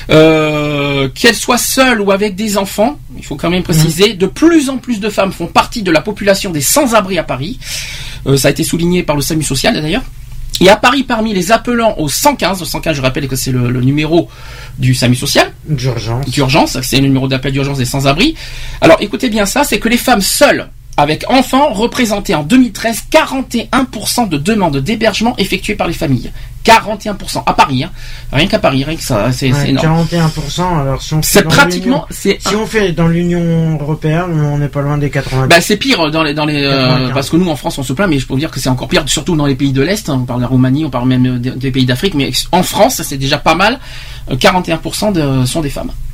Euh, 0.09 1.09
Qu'elles 1.13 1.35
soient 1.35 1.57
seules 1.57 2.01
ou 2.01 2.11
avec 2.11 2.35
des 2.35 2.57
enfants, 2.57 2.97
il 3.17 3.25
faut 3.25 3.35
quand 3.35 3.49
même 3.49 3.63
préciser, 3.63 4.13
de 4.13 4.25
plus 4.25 4.69
en 4.69 4.77
plus 4.77 4.99
de 4.99 5.09
femmes 5.09 5.31
font 5.31 5.47
partie 5.47 5.83
de 5.83 5.91
la 5.91 6.01
population 6.01 6.51
des 6.51 6.61
sans-abri 6.61 7.17
à 7.17 7.23
Paris. 7.23 7.59
Euh, 8.27 8.37
ça 8.37 8.47
a 8.47 8.51
été 8.51 8.63
souligné 8.63 9.03
par 9.03 9.15
le 9.15 9.21
SAMU 9.21 9.43
social 9.43 9.73
d'ailleurs. 9.73 10.03
Et 10.61 10.69
à 10.69 10.77
Paris, 10.77 11.03
parmi 11.03 11.33
les 11.33 11.51
appelants 11.51 11.95
au 11.97 12.07
115, 12.07 12.61
au 12.61 12.65
115, 12.65 12.95
je 12.95 13.01
rappelle 13.01 13.27
que 13.27 13.35
c'est 13.35 13.51
le, 13.51 13.69
le 13.69 13.81
numéro 13.81 14.29
du 14.79 14.95
SAMU 14.95 15.15
social, 15.15 15.51
D'urgence. 15.67 16.25
d'urgence, 16.29 16.77
c'est 16.81 16.97
le 16.97 17.03
numéro 17.07 17.27
d'appel 17.27 17.51
d'urgence 17.51 17.77
des 17.77 17.85
sans-abri. 17.85 18.35
Alors 18.79 18.97
écoutez 19.01 19.29
bien 19.29 19.45
ça, 19.45 19.63
c'est 19.65 19.79
que 19.79 19.89
les 19.89 19.97
femmes 19.97 20.21
seules 20.21 20.69
avec 20.97 21.25
enfants 21.29 21.73
représentaient 21.73 22.35
en 22.35 22.43
2013 22.43 23.03
41% 23.11 24.29
de 24.29 24.37
demandes 24.37 24.77
d'hébergement 24.77 25.35
effectuées 25.37 25.75
par 25.75 25.87
les 25.87 25.93
familles. 25.93 26.31
41% 26.65 27.43
à 27.45 27.53
Paris, 27.53 27.83
hein. 27.83 27.91
rien 28.33 28.47
qu'à 28.47 28.57
Paris, 28.57 28.83
rien 28.83 28.95
que 28.95 29.03
ça, 29.03 29.31
c'est 29.31 29.51
Ouais, 29.53 29.69
énorme. 29.69 30.03
41%. 30.11 30.81
Alors 30.81 30.99
si 31.01 31.13
on 31.13 31.21
fait 31.21 31.43
dans 31.43 31.49
pratiquement, 31.49 32.05
c'est 32.09 32.39
Si 32.41 32.55
on 32.55 32.65
fait 32.65 32.91
dans 32.91 33.07
l'Union 33.07 33.77
européenne, 33.79 34.31
on 34.41 34.57
n'est 34.57 34.67
pas 34.67 34.81
loin 34.81 34.97
des 34.97 35.11
90. 35.11 35.47
bah, 35.47 35.61
c'est 35.61 35.77
pire 35.77 36.09
dans 36.09 36.23
les 36.23 36.33
dans 36.33 36.45
les 36.45 36.63
euh, 36.63 36.71
95. 36.71 37.13
parce 37.13 37.29
que 37.29 37.37
nous 37.37 37.49
en 37.49 37.55
France 37.55 37.77
on 37.77 37.83
se 37.83 37.93
plaint 37.93 38.09
mais 38.09 38.17
je 38.17 38.25
peux 38.25 38.33
vous 38.33 38.39
dire 38.39 38.49
que 38.49 38.59
c'est 38.59 38.69
encore 38.69 38.87
pire 38.87 39.03
surtout 39.05 39.35
dans 39.35 39.45
les 39.45 39.53
pays 39.55 39.73
de 39.73 39.81
l'est 39.83 40.09
on 40.09 40.25
parle 40.25 40.39
de 40.39 40.43
la 40.45 40.49
Roumanie 40.49 40.85
on 40.85 40.89
parle 40.89 41.07
même 41.07 41.25
euh, 41.27 41.37
des, 41.37 41.51
des 41.51 41.69
pays 41.71 41.85
d'Afrique 41.85 42.15
mais 42.15 42.31
en 42.51 42.63
France 42.63 43.01
c'est 43.03 43.17
déjà 43.17 43.37
pas 43.37 43.53
mal 43.55 43.79
Euh, 44.31 44.35
41% 44.35 45.13
de, 45.13 45.45
sont 45.45 45.61
des 45.61 45.69
femmes 45.69 45.91
Mm. 45.91 46.04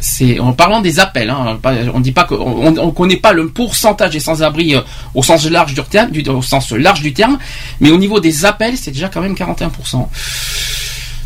C'est 0.00 0.38
en 0.40 0.52
parlant 0.52 0.80
des 0.80 0.98
appels 0.98 1.30
hein, 1.30 1.58
on 1.94 2.00
dit 2.00 2.12
pas 2.12 2.24
que 2.24 2.34
on, 2.34 2.76
on 2.76 2.90
connaît 2.90 3.16
pas 3.16 3.32
le 3.32 3.48
pourcentage 3.48 4.10
des 4.10 4.20
sans-abri 4.20 4.74
euh, 4.74 4.80
au 5.14 5.22
sens 5.22 5.48
large 5.48 5.74
du 5.74 5.82
terme 5.82 6.10
du, 6.10 6.28
au 6.28 6.42
sens 6.42 6.72
large 6.72 7.00
du 7.02 7.12
terme 7.12 7.38
mais 7.80 7.90
au 7.90 7.98
niveau 7.98 8.18
des 8.20 8.44
appels 8.44 8.76
c'est 8.76 8.90
déjà 8.90 9.08
quand 9.08 9.20
même 9.20 9.34
41% 9.34 10.08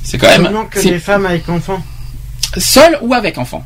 c'est 0.03 0.19
quand 0.19 0.29
même 0.29 0.45
Seulement 0.45 0.65
que 0.67 0.79
les 0.81 0.99
femmes 0.99 1.27
avec 1.27 1.49
enfants. 1.49 1.83
seul 2.59 2.99
ou 3.03 3.15
avec 3.15 3.39
enfant 3.39 3.65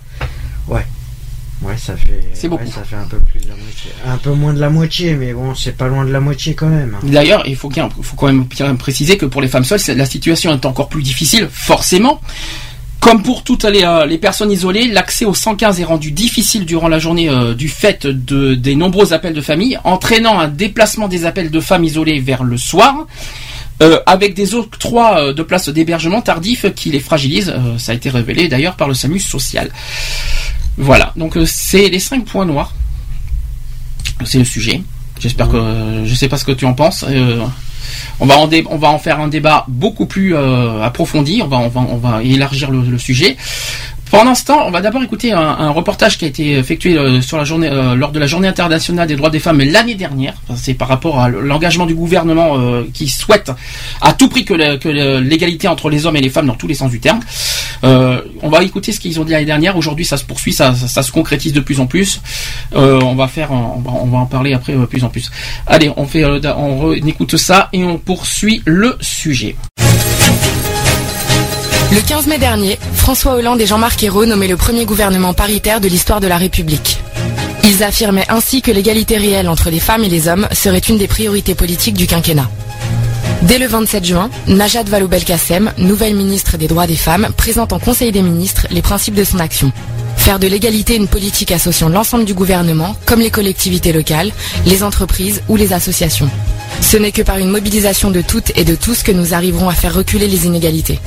Ouais, 1.62 1.76
ça 1.76 1.94
fait. 1.94 2.24
C'est 2.32 2.48
beaucoup. 2.48 2.64
ouais, 2.64 2.70
ça 2.70 2.82
fait 2.84 2.96
un 2.96 3.04
peu 3.04 3.18
plus 3.18 3.40
de 3.40 3.48
la 3.50 3.54
moitié. 3.54 3.90
Un 4.06 4.16
peu 4.16 4.32
moins 4.32 4.54
de 4.54 4.60
la 4.60 4.70
moitié, 4.70 5.12
mais 5.14 5.34
bon, 5.34 5.54
c'est 5.54 5.76
pas 5.76 5.88
loin 5.88 6.06
de 6.06 6.10
la 6.10 6.18
moitié 6.20 6.54
quand 6.54 6.68
même. 6.68 6.94
hein. 6.96 7.06
D'ailleurs, 7.06 7.42
il 7.46 7.54
faut, 7.54 7.68
bien- 7.68 7.90
faut 8.00 8.16
quand 8.16 8.32
même 8.32 8.78
préciser 8.78 9.18
que 9.18 9.26
pour 9.26 9.42
les 9.42 9.48
femmes 9.48 9.64
seules, 9.66 9.78
la 9.94 10.06
situation 10.06 10.54
est 10.54 10.64
encore 10.64 10.88
plus 10.88 11.02
difficile, 11.02 11.50
forcément. 11.52 12.22
Comme 13.00 13.22
pour 13.22 13.44
toutes 13.44 13.64
les, 13.64 13.82
euh, 13.84 14.04
les 14.04 14.18
personnes 14.18 14.52
isolées, 14.52 14.86
l'accès 14.88 15.24
au 15.24 15.32
115 15.34 15.80
est 15.80 15.84
rendu 15.84 16.12
difficile 16.12 16.66
durant 16.66 16.88
la 16.88 16.98
journée 16.98 17.30
euh, 17.30 17.54
du 17.54 17.68
fait 17.68 18.06
de, 18.06 18.54
des 18.54 18.74
nombreux 18.74 19.12
appels 19.14 19.32
de 19.32 19.40
famille, 19.40 19.78
entraînant 19.84 20.38
un 20.38 20.48
déplacement 20.48 21.08
des 21.08 21.24
appels 21.24 21.50
de 21.50 21.60
femmes 21.60 21.84
isolées 21.84 22.20
vers 22.20 22.44
le 22.44 22.56
soir. 22.58 23.06
euh, 23.82 23.98
avec 24.04 24.34
des 24.34 24.54
octrois 24.54 25.32
de 25.32 25.42
places 25.42 25.70
d'hébergement 25.70 26.20
tardifs 26.20 26.66
qui 26.74 26.90
les 26.90 27.00
fragilisent. 27.00 27.54
Ça 27.78 27.92
a 27.92 27.94
été 27.94 28.10
révélé 28.10 28.46
d'ailleurs 28.46 28.76
par 28.76 28.86
le 28.88 28.92
SAMU 28.92 29.18
social. 29.18 29.70
Voilà, 30.76 31.14
donc 31.16 31.38
c'est 31.46 31.88
les 31.88 31.98
cinq 31.98 32.26
points 32.26 32.44
noirs. 32.44 32.74
C'est 34.24 34.38
le 34.38 34.44
sujet. 34.44 34.82
J'espère 35.18 35.48
que 35.48 35.56
euh, 35.56 36.04
je 36.06 36.14
sais 36.14 36.28
pas 36.28 36.36
ce 36.36 36.44
que 36.44 36.52
tu 36.52 36.66
en 36.66 36.74
penses. 36.74 37.04
On 38.18 38.26
va 38.26 38.88
en 38.88 38.98
faire 38.98 39.20
un 39.20 39.28
débat 39.28 39.64
beaucoup 39.68 40.06
plus 40.06 40.34
euh, 40.34 40.82
approfondi. 40.82 41.42
On 41.42 41.48
va 41.48 42.22
élargir 42.22 42.70
le 42.70 42.98
sujet. 42.98 43.36
Pendant 44.10 44.34
ce 44.34 44.44
temps, 44.44 44.66
on 44.66 44.72
va 44.72 44.80
d'abord 44.80 45.02
écouter 45.04 45.32
un, 45.32 45.38
un 45.40 45.70
reportage 45.70 46.18
qui 46.18 46.24
a 46.24 46.28
été 46.28 46.54
effectué 46.58 46.98
euh, 46.98 47.20
sur 47.22 47.38
la 47.38 47.44
journée, 47.44 47.68
euh, 47.70 47.94
lors 47.94 48.10
de 48.10 48.18
la 48.18 48.26
journée 48.26 48.48
internationale 48.48 49.06
des 49.06 49.14
droits 49.14 49.30
des 49.30 49.38
femmes 49.38 49.60
l'année 49.60 49.94
dernière. 49.94 50.34
C'est 50.56 50.74
par 50.74 50.88
rapport 50.88 51.20
à 51.20 51.28
l'engagement 51.28 51.86
du 51.86 51.94
gouvernement 51.94 52.58
euh, 52.58 52.82
qui 52.92 53.08
souhaite 53.08 53.52
à 54.00 54.12
tout 54.12 54.28
prix 54.28 54.44
que 54.44 54.54
l'égalité 55.20 55.68
entre 55.68 55.88
les 55.90 56.06
hommes 56.06 56.16
et 56.16 56.20
les 56.20 56.28
femmes 56.28 56.46
dans 56.46 56.54
tous 56.56 56.66
les 56.66 56.74
sens 56.74 56.90
du 56.90 56.98
terme. 56.98 57.20
Euh, 57.84 58.20
on 58.42 58.48
va 58.50 58.64
écouter 58.64 58.90
ce 58.92 58.98
qu'ils 58.98 59.20
ont 59.20 59.24
dit 59.24 59.30
l'année 59.32 59.46
dernière. 59.46 59.76
Aujourd'hui, 59.76 60.04
ça 60.04 60.16
se 60.16 60.24
poursuit, 60.24 60.52
ça, 60.52 60.74
ça- 60.74 61.02
se 61.04 61.12
concrétise 61.12 61.52
de 61.52 61.60
plus 61.60 61.78
en 61.78 61.86
plus. 61.86 62.20
Euh, 62.74 63.00
on 63.02 63.14
va 63.14 63.28
faire, 63.28 63.52
on 63.52 63.78
va, 63.80 64.18
en 64.18 64.26
parler 64.26 64.52
après 64.54 64.74
euh, 64.74 64.86
plus 64.86 65.04
en 65.04 65.08
plus. 65.08 65.30
Allez, 65.68 65.90
on 65.96 66.06
fait, 66.06 66.24
on 66.24 66.92
écoute 66.92 67.36
ça 67.36 67.68
et 67.72 67.84
on 67.84 67.96
poursuit 67.96 68.60
le 68.66 68.96
sujet. 69.00 69.54
Le 71.92 72.00
15 72.00 72.28
mai 72.28 72.38
dernier, 72.38 72.78
François 72.94 73.34
Hollande 73.34 73.60
et 73.60 73.66
Jean-Marc 73.66 74.04
Ayrault 74.04 74.24
nommaient 74.24 74.46
le 74.46 74.56
premier 74.56 74.84
gouvernement 74.84 75.34
paritaire 75.34 75.80
de 75.80 75.88
l'histoire 75.88 76.20
de 76.20 76.28
la 76.28 76.36
République. 76.36 77.00
Ils 77.64 77.82
affirmaient 77.82 78.26
ainsi 78.28 78.62
que 78.62 78.70
l'égalité 78.70 79.16
réelle 79.16 79.48
entre 79.48 79.70
les 79.70 79.80
femmes 79.80 80.04
et 80.04 80.08
les 80.08 80.28
hommes 80.28 80.46
serait 80.52 80.78
une 80.78 80.98
des 80.98 81.08
priorités 81.08 81.56
politiques 81.56 81.96
du 81.96 82.06
quinquennat. 82.06 82.48
Dès 83.42 83.58
le 83.58 83.66
27 83.66 84.04
juin, 84.04 84.30
Najat 84.46 84.84
Vallaud-Belkacem, 84.84 85.72
nouvelle 85.78 86.14
ministre 86.14 86.56
des 86.58 86.68
droits 86.68 86.86
des 86.86 86.94
femmes, 86.94 87.28
présente 87.36 87.72
en 87.72 87.80
Conseil 87.80 88.12
des 88.12 88.22
ministres 88.22 88.68
les 88.70 88.82
principes 88.82 89.14
de 89.14 89.24
son 89.24 89.40
action. 89.40 89.72
Faire 90.16 90.38
de 90.38 90.46
l'égalité 90.46 90.94
une 90.94 91.08
politique 91.08 91.50
associant 91.50 91.88
l'ensemble 91.88 92.24
du 92.24 92.34
gouvernement, 92.34 92.94
comme 93.04 93.20
les 93.20 93.30
collectivités 93.30 93.92
locales, 93.92 94.30
les 94.64 94.84
entreprises 94.84 95.42
ou 95.48 95.56
les 95.56 95.72
associations. 95.72 96.30
Ce 96.80 96.96
n'est 96.96 97.12
que 97.12 97.22
par 97.22 97.38
une 97.38 97.50
mobilisation 97.50 98.12
de 98.12 98.20
toutes 98.20 98.56
et 98.56 98.64
de 98.64 98.76
tous 98.76 99.02
que 99.02 99.12
nous 99.12 99.34
arriverons 99.34 99.68
à 99.68 99.74
faire 99.74 99.94
reculer 99.94 100.28
les 100.28 100.46
inégalités. 100.46 101.00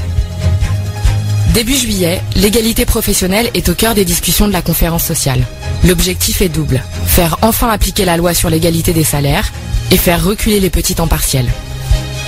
Début 1.54 1.76
juillet, 1.76 2.20
l'égalité 2.36 2.84
professionnelle 2.84 3.52
est 3.54 3.70
au 3.70 3.76
cœur 3.76 3.94
des 3.94 4.06
discussions 4.06 4.48
de 4.48 4.54
la 4.54 4.64
conférence 4.64 5.04
sociale. 5.04 5.46
L'objectif 5.84 6.42
est 6.42 6.50
double. 6.50 6.84
Faire 7.06 7.38
enfin 7.44 7.70
appliquer 7.70 8.06
la 8.06 8.18
loi 8.18 8.34
sur 8.34 8.50
l'égalité 8.50 8.92
des 8.92 9.04
salaires 9.04 9.52
et 9.92 9.98
faire 9.98 10.24
reculer 10.24 10.60
les 10.60 10.72
petits 10.72 10.96
temps 10.96 11.08
partiels. 11.08 11.52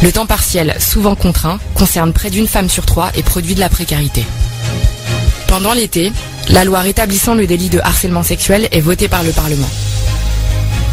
Le 0.04 0.12
temps 0.12 0.28
partiel, 0.28 0.76
souvent 0.80 1.16
contraint, 1.16 1.58
concerne 1.74 2.14
près 2.14 2.30
d'une 2.30 2.48
femme 2.48 2.70
sur 2.70 2.86
trois 2.86 3.12
et 3.16 3.24
produit 3.24 3.56
de 3.56 3.60
la 3.60 3.70
précarité. 3.70 4.24
Pendant 5.48 5.74
l'été, 5.74 6.12
la 6.50 6.64
loi 6.64 6.82
rétablissant 6.82 7.34
le 7.34 7.48
délit 7.48 7.70
de 7.70 7.80
harcèlement 7.80 8.22
sexuel 8.22 8.68
est 8.72 8.82
votée 8.82 9.08
par 9.08 9.24
le 9.24 9.32
Parlement. 9.32 9.70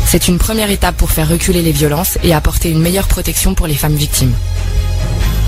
C'est 0.06 0.28
une 0.28 0.38
première 0.38 0.70
étape 0.70 0.96
pour 0.96 1.10
faire 1.10 1.28
reculer 1.28 1.60
les 1.60 1.72
violences 1.72 2.16
et 2.22 2.32
apporter 2.32 2.70
une 2.70 2.80
meilleure 2.80 3.08
protection 3.08 3.54
pour 3.54 3.66
les 3.66 3.74
femmes 3.74 3.96
victimes. 3.96 4.32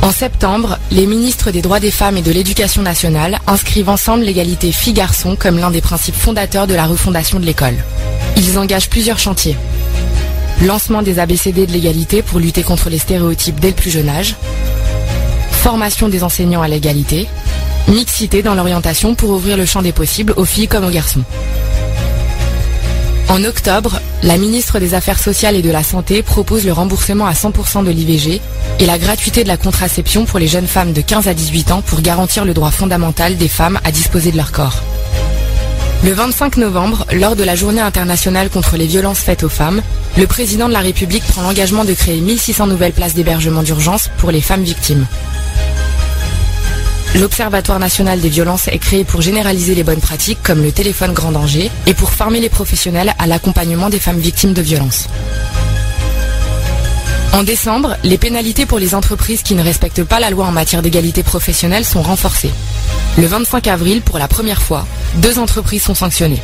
En 0.05 0.13
septembre, 0.13 0.79
les 0.91 1.07
ministres 1.07 1.51
des 1.51 1.63
droits 1.63 1.81
des 1.81 1.91
femmes 1.91 2.19
et 2.19 2.23
de 2.23 2.31
l'éducation 2.31 2.83
nationale 2.83 3.39
inscrivent 3.47 3.89
ensemble 3.89 4.25
l'égalité 4.25 4.71
filles-garçons 4.71 5.35
comme 5.35 5.57
l'un 5.57 5.71
des 5.71 5.81
principes 5.81 6.15
fondateurs 6.15 6.67
de 6.67 6.75
la 6.75 6.85
refondation 6.85 7.41
de 7.41 7.47
l'école. 7.47 7.83
Ils 8.37 8.59
engagent 8.59 8.91
plusieurs 8.91 9.19
chantiers. 9.19 9.57
Lancement 10.61 11.01
des 11.01 11.19
ABCD 11.19 11.67
de 11.67 11.73
l'égalité 11.73 12.21
pour 12.21 12.39
lutter 12.39 12.63
contre 12.63 12.91
les 12.91 12.99
stéréotypes 12.99 13.59
dès 13.59 13.69
le 13.69 13.75
plus 13.75 13.89
jeune 13.89 14.11
âge. 14.11 14.37
Formation 15.51 16.11
des 16.11 16.23
enseignants 16.23 16.61
à 16.61 16.69
l'égalité. 16.69 17.27
Mixité 17.89 18.43
dans 18.43 18.55
l'orientation 18.55 19.15
pour 19.15 19.31
ouvrir 19.31 19.57
le 19.57 19.65
champ 19.65 19.81
des 19.81 19.93
possibles 19.93 20.35
aux 20.37 20.45
filles 20.45 20.69
comme 20.69 20.85
aux 20.85 20.91
garçons. 20.91 21.25
En 23.29 23.43
octobre, 23.45 24.01
la 24.23 24.37
ministre 24.37 24.79
des 24.79 24.95
Affaires 24.95 25.19
sociales 25.19 25.57
et 25.57 25.63
de 25.63 25.71
la 25.71 25.83
Santé 25.83 26.23
propose 26.23 26.65
le 26.65 26.73
remboursement 26.73 27.27
à 27.27 27.33
100% 27.33 27.85
de 27.85 27.91
l'IVG 27.91 28.41
et 28.81 28.87
la 28.87 28.99
gratuité 28.99 29.43
de 29.43 29.49
la 29.49 29.57
contraception 29.57 30.25
pour 30.25 30.39
les 30.39 30.47
jeunes 30.47 30.67
femmes 30.67 30.93
de 30.93 31.01
15 31.01 31.27
à 31.29 31.35
18 31.35 31.71
ans 31.73 31.83
pour 31.83 32.03
garantir 32.03 32.45
le 32.45 32.55
droit 32.55 32.71
fondamental 32.71 33.37
des 33.37 33.49
femmes 33.49 33.81
à 33.85 33.91
disposer 33.91 34.31
de 34.31 34.37
leur 34.37 34.53
corps. 34.53 34.83
Le 36.05 36.13
25 36.13 36.59
novembre, 36.59 37.07
lors 37.13 37.35
de 37.35 37.45
la 37.45 37.57
journée 37.57 37.81
internationale 37.81 38.51
contre 38.51 38.77
les 38.77 38.87
violences 38.87 39.21
faites 39.21 39.43
aux 39.43 39.49
femmes, 39.49 39.81
le 40.19 40.27
président 40.27 40.69
de 40.69 40.75
la 40.75 40.81
République 40.81 41.25
prend 41.25 41.43
l'engagement 41.43 41.87
de 41.87 41.95
créer 41.95 42.21
1600 42.21 42.67
nouvelles 42.67 42.93
places 42.93 43.15
d'hébergement 43.15 43.63
d'urgence 43.63 44.11
pour 44.19 44.31
les 44.31 44.43
femmes 44.43 44.65
victimes. 44.65 45.07
L'Observatoire 47.15 47.79
national 47.79 48.21
des 48.21 48.29
violences 48.29 48.67
est 48.67 48.79
créé 48.79 49.05
pour 49.05 49.23
généraliser 49.23 49.77
les 49.77 49.85
bonnes 49.85 50.01
pratiques 50.01 50.43
comme 50.43 50.63
le 50.63 50.73
téléphone 50.73 51.13
grand 51.13 51.31
danger 51.31 51.71
et 51.87 51.95
pour 51.95 52.11
former 52.11 52.41
les 52.41 52.49
professionnels 52.49 53.15
à 53.21 53.29
l'accompagnement 53.29 53.89
des 53.89 54.01
femmes 54.01 54.19
victimes 54.19 54.53
de 54.53 54.63
violences. 54.63 55.07
En 57.33 57.45
décembre, 57.45 57.97
les 58.03 58.19
pénalités 58.19 58.67
pour 58.67 58.81
les 58.81 58.97
entreprises 58.97 59.43
qui 59.43 59.55
ne 59.55 59.63
respectent 59.63 60.03
pas 60.03 60.19
la 60.19 60.31
loi 60.31 60.47
en 60.47 60.53
matière 60.53 60.83
d'égalité 60.83 61.23
professionnelle 61.23 61.85
sont 61.85 62.03
renforcées. 62.03 62.51
Le 63.17 63.27
25 63.27 63.69
avril, 63.69 64.03
pour 64.03 64.19
la 64.19 64.27
première 64.27 64.63
fois, 64.63 64.85
deux 65.17 65.39
entreprises 65.39 65.83
sont 65.83 65.95
sanctionnées. 65.95 66.43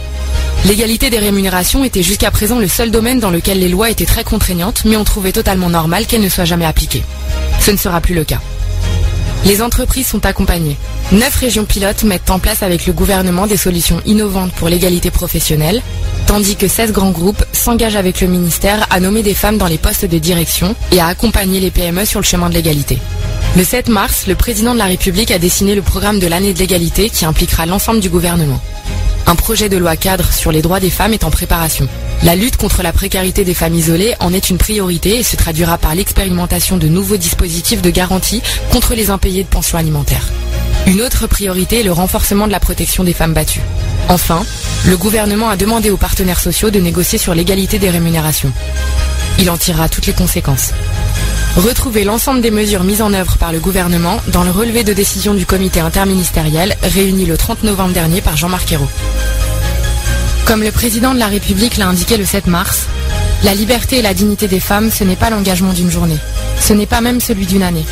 L'égalité 0.67 1.11
des 1.11 1.19
rémunérations 1.19 1.85
était 1.85 2.03
jusqu'à 2.03 2.31
présent 2.31 2.61
le 2.61 2.69
seul 2.69 2.93
domaine 2.93 3.19
dans 3.19 3.31
lequel 3.31 3.59
les 3.59 3.69
lois 3.69 3.91
étaient 3.91 4.07
très 4.07 4.25
contraignantes, 4.25 4.83
mais 4.85 4.97
on 4.97 5.05
trouvait 5.05 5.33
totalement 5.33 5.71
normal 5.71 6.07
qu'elles 6.07 6.21
ne 6.21 6.29
soient 6.29 6.45
jamais 6.45 6.67
appliquées. 6.67 7.03
Ce 7.61 7.73
ne 7.73 7.77
sera 7.77 8.01
plus 8.01 8.15
le 8.15 8.25
cas. 8.25 8.41
Les 9.47 9.63
entreprises 9.63 10.07
sont 10.07 10.27
accompagnées. 10.27 10.77
Neuf 11.13 11.35
régions 11.37 11.65
pilotes 11.65 12.05
mettent 12.05 12.31
en 12.31 12.39
place 12.39 12.63
avec 12.63 12.87
le 12.87 12.93
gouvernement 12.93 13.47
des 13.47 13.57
solutions 13.57 14.01
innovantes 14.05 14.53
pour 14.53 14.69
l'égalité 14.69 15.11
professionnelle, 15.11 15.83
tandis 16.27 16.57
que 16.57 16.69
16 16.69 16.93
grands 16.93 17.11
groupes 17.11 17.43
s'engagent 17.53 17.97
avec 17.97 18.21
le 18.21 18.29
ministère 18.29 18.87
à 18.91 19.01
nommer 19.01 19.23
des 19.23 19.35
femmes 19.35 19.57
dans 19.59 19.67
les 19.67 19.79
postes 19.79 20.05
de 20.05 20.19
direction 20.19 20.75
et 20.93 21.01
à 21.01 21.07
accompagner 21.07 21.59
les 21.59 21.71
PME 21.71 22.05
sur 22.05 22.21
le 22.21 22.25
chemin 22.25 22.51
de 22.51 22.55
l'égalité. 22.55 22.99
Le 23.57 23.65
7 23.65 23.89
mars, 23.89 24.27
le 24.29 24.37
président 24.37 24.75
de 24.75 24.79
la 24.79 24.85
République 24.85 25.33
a 25.33 25.39
dessiné 25.39 25.75
le 25.75 25.83
programme 25.83 26.21
de 26.21 26.27
l'année 26.29 26.55
de 26.55 26.59
l'égalité 26.61 27.11
qui 27.11 27.25
impliquera 27.25 27.67
l'ensemble 27.67 27.99
du 27.99 28.09
gouvernement. 28.09 28.61
Un 29.27 29.35
projet 29.35 29.69
de 29.69 29.77
loi 29.77 29.97
cadre 29.97 30.33
sur 30.33 30.53
les 30.53 30.63
droits 30.63 30.79
des 30.79 30.89
femmes 30.89 31.15
est 31.15 31.25
en 31.25 31.31
préparation. 31.31 31.89
La 32.23 32.37
lutte 32.37 32.57
contre 32.57 32.83
la 32.83 32.93
précarité 32.93 33.45
des 33.45 33.55
femmes 33.55 33.75
isolées 33.75 34.15
en 34.21 34.33
est 34.33 34.51
une 34.51 34.59
priorité 34.59 35.19
et 35.19 35.23
se 35.25 35.35
traduira 35.35 35.79
par 35.79 35.97
l'expérimentation 35.97 36.77
de 36.77 36.87
nouveaux 36.87 37.17
dispositifs 37.17 37.83
de 37.83 37.91
garantie 37.91 38.41
contre 38.71 38.95
les 38.95 39.11
impayés 39.11 39.43
de 39.43 39.49
pensions 39.49 39.79
alimentaires. 39.79 40.29
Une 40.87 41.03
autre 41.03 41.27
priorité 41.27 41.81
est 41.81 41.85
le 41.85 41.93
renforcement 41.93 42.47
de 42.47 42.53
la 42.53 42.61
protection 42.61 43.03
des 43.03 43.13
femmes 43.13 43.35
battues. 43.35 43.63
Enfin, 44.09 44.45
le 44.87 44.97
gouvernement 44.97 45.51
a 45.51 45.57
demandé 45.57 45.91
aux 45.91 45.97
partenaires 45.97 46.41
sociaux 46.41 46.71
de 46.71 46.81
négocier 46.81 47.19
sur 47.19 47.35
l'égalité 47.35 47.79
des 47.79 47.91
rémunérations. 47.91 48.53
Il 49.39 49.51
en 49.51 49.57
tirera 49.57 49.89
toutes 49.89 50.07
les 50.07 50.13
conséquences. 50.13 50.73
Retrouvez 51.57 52.05
l'ensemble 52.05 52.41
des 52.41 52.51
mesures 52.51 52.85
mises 52.85 53.03
en 53.03 53.13
œuvre 53.13 53.37
par 53.37 53.53
le 53.53 53.59
gouvernement 53.59 54.21
dans 54.29 54.45
le 54.45 54.51
relevé 54.51 54.85
de 54.85 54.93
décision 54.93 55.35
du 55.35 55.47
comité 55.47 55.81
interministériel 55.81 56.77
réuni 56.83 57.27
le 57.27 57.37
30 57.37 57.65
novembre 57.65 57.93
dernier 57.93 58.21
par 58.21 58.37
Jean-Marc 58.37 58.71
Ayrault. 58.73 58.89
Comme 60.47 60.63
le 60.63 60.71
président 60.71 61.13
de 61.13 61.19
la 61.19 61.27
République 61.27 61.77
l'a 61.77 61.89
indiqué 61.89 62.17
le 62.17 62.25
7 62.25 62.47
mars, 62.47 62.87
la 63.43 63.55
liberté 63.55 63.99
et 63.99 64.03
la 64.03 64.15
dignité 64.15 64.47
des 64.49 64.61
femmes, 64.61 64.91
ce 64.91 65.03
n'est 65.03 65.17
pas 65.17 65.31
l'engagement 65.31 65.73
d'une 65.73 65.91
journée. 65.91 66.19
Ce 66.61 66.73
n'est 66.73 66.87
pas 66.87 67.01
même 67.01 67.21
celui 67.21 67.47
d'une 67.47 67.63
année. 67.63 67.85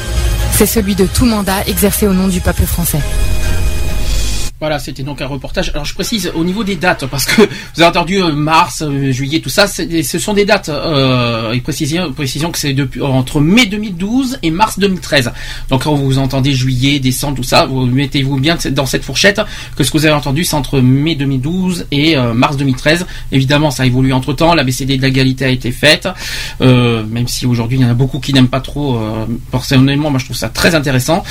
C'est 0.52 0.66
celui 0.66 0.94
de 0.94 1.06
tout 1.06 1.26
mandat 1.26 1.66
exercé 1.66 2.06
au 2.06 2.12
nom 2.12 2.28
du 2.28 2.40
peuple 2.40 2.64
français. 2.64 3.00
Voilà, 4.60 4.80
c'était 4.80 5.04
donc 5.04 5.22
un 5.22 5.26
reportage. 5.28 5.70
Alors 5.72 5.84
je 5.84 5.94
précise 5.94 6.32
au 6.34 6.42
niveau 6.42 6.64
des 6.64 6.74
dates 6.74 7.06
parce 7.06 7.26
que 7.26 7.42
vous 7.76 7.80
avez 7.80 7.84
entendu 7.90 8.20
euh, 8.20 8.32
mars, 8.32 8.82
euh, 8.84 9.12
juillet, 9.12 9.38
tout 9.38 9.48
ça. 9.50 9.68
Ce 9.68 10.18
sont 10.18 10.32
des 10.34 10.44
dates. 10.44 10.68
Euh, 10.68 11.52
et 11.52 11.60
précision, 11.60 12.12
précision 12.12 12.50
que 12.50 12.58
c'est 12.58 12.72
depuis 12.72 13.00
entre 13.00 13.40
mai 13.40 13.66
2012 13.66 14.40
et 14.42 14.50
mars 14.50 14.80
2013. 14.80 15.30
Donc 15.70 15.84
quand 15.84 15.94
vous 15.94 16.18
entendez 16.18 16.54
juillet, 16.54 16.98
décembre, 16.98 17.36
tout 17.36 17.44
ça, 17.44 17.66
vous 17.66 17.86
mettez-vous 17.86 18.40
bien 18.40 18.56
dans 18.72 18.84
cette 18.84 19.04
fourchette 19.04 19.40
que 19.76 19.84
ce 19.84 19.92
que 19.92 19.98
vous 19.98 20.06
avez 20.06 20.14
entendu, 20.16 20.42
c'est 20.42 20.56
entre 20.56 20.80
mai 20.80 21.14
2012 21.14 21.86
et 21.92 22.16
euh, 22.16 22.34
mars 22.34 22.56
2013. 22.56 23.06
Évidemment, 23.30 23.70
ça 23.70 23.84
a 23.84 23.86
évolué 23.86 24.12
entre 24.12 24.32
temps. 24.32 24.54
La 24.54 24.64
BCD 24.64 24.96
de 24.96 25.02
l'égalité 25.02 25.44
a 25.44 25.50
été 25.50 25.70
faite, 25.70 26.08
euh, 26.62 27.04
même 27.04 27.28
si 27.28 27.46
aujourd'hui 27.46 27.78
il 27.78 27.82
y 27.82 27.84
en 27.84 27.90
a 27.90 27.94
beaucoup 27.94 28.18
qui 28.18 28.32
n'aiment 28.32 28.48
pas 28.48 28.60
trop. 28.60 28.96
Euh, 28.96 29.24
personnellement, 29.52 30.10
moi 30.10 30.18
je 30.18 30.24
trouve 30.24 30.36
ça 30.36 30.48
très 30.48 30.74
intéressant. 30.74 31.22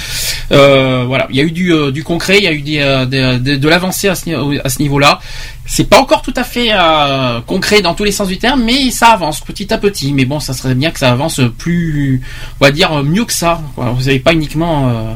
Voilà, 0.49 1.27
il 1.29 1.35
y 1.35 1.41
a 1.41 1.43
eu 1.43 1.51
du, 1.51 1.73
du 1.91 2.05
concret, 2.05 2.37
il 2.37 2.45
y 2.45 2.47
a 2.47 2.53
eu 2.53 2.61
des, 2.61 3.05
des- 3.09 3.16
de, 3.39 3.55
de 3.55 3.69
l'avancée 3.69 4.07
à 4.07 4.15
ce, 4.15 4.79
niveau-là. 4.81 5.19
C'est 5.65 5.83
pas 5.89 5.99
encore 5.99 6.21
tout 6.21 6.33
à 6.35 6.43
fait 6.43 6.69
euh, 6.71 7.41
concret 7.41 7.81
dans 7.81 7.93
tous 7.93 8.03
les 8.05 8.11
sens 8.11 8.27
du 8.27 8.37
terme, 8.37 8.63
mais 8.63 8.89
ça 8.91 9.07
avance 9.09 9.41
petit 9.41 9.73
à 9.73 9.77
petit. 9.77 10.13
Mais 10.13 10.25
bon, 10.25 10.39
ça 10.39 10.53
serait 10.53 10.75
bien 10.75 10.91
que 10.91 10.99
ça 10.99 11.11
avance 11.11 11.41
plus, 11.57 12.21
on 12.59 12.65
va 12.65 12.71
dire 12.71 13.03
mieux 13.03 13.25
que 13.25 13.33
ça. 13.33 13.61
Vous 13.75 14.03
n'avez 14.03 14.19
pas 14.19 14.33
uniquement 14.33 14.89
euh, 14.89 15.13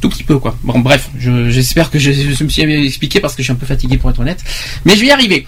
tout 0.00 0.08
petit 0.10 0.24
peu 0.24 0.38
quoi. 0.38 0.54
Bon, 0.64 0.78
bref, 0.80 1.08
je- 1.18 1.48
j'espère 1.50 1.90
que 1.90 1.98
je, 1.98 2.10
me 2.44 2.48
suis 2.48 2.62
expliqué 2.86 3.20
parce 3.20 3.34
que 3.34 3.42
je 3.42 3.44
suis 3.44 3.52
un 3.52 3.56
peu 3.56 3.66
fatigué 3.66 3.96
pour 3.96 4.10
être 4.10 4.20
honnête, 4.20 4.42
mais 4.84 4.94
je 4.96 5.00
vais 5.00 5.06
y 5.06 5.10
arriver. 5.12 5.46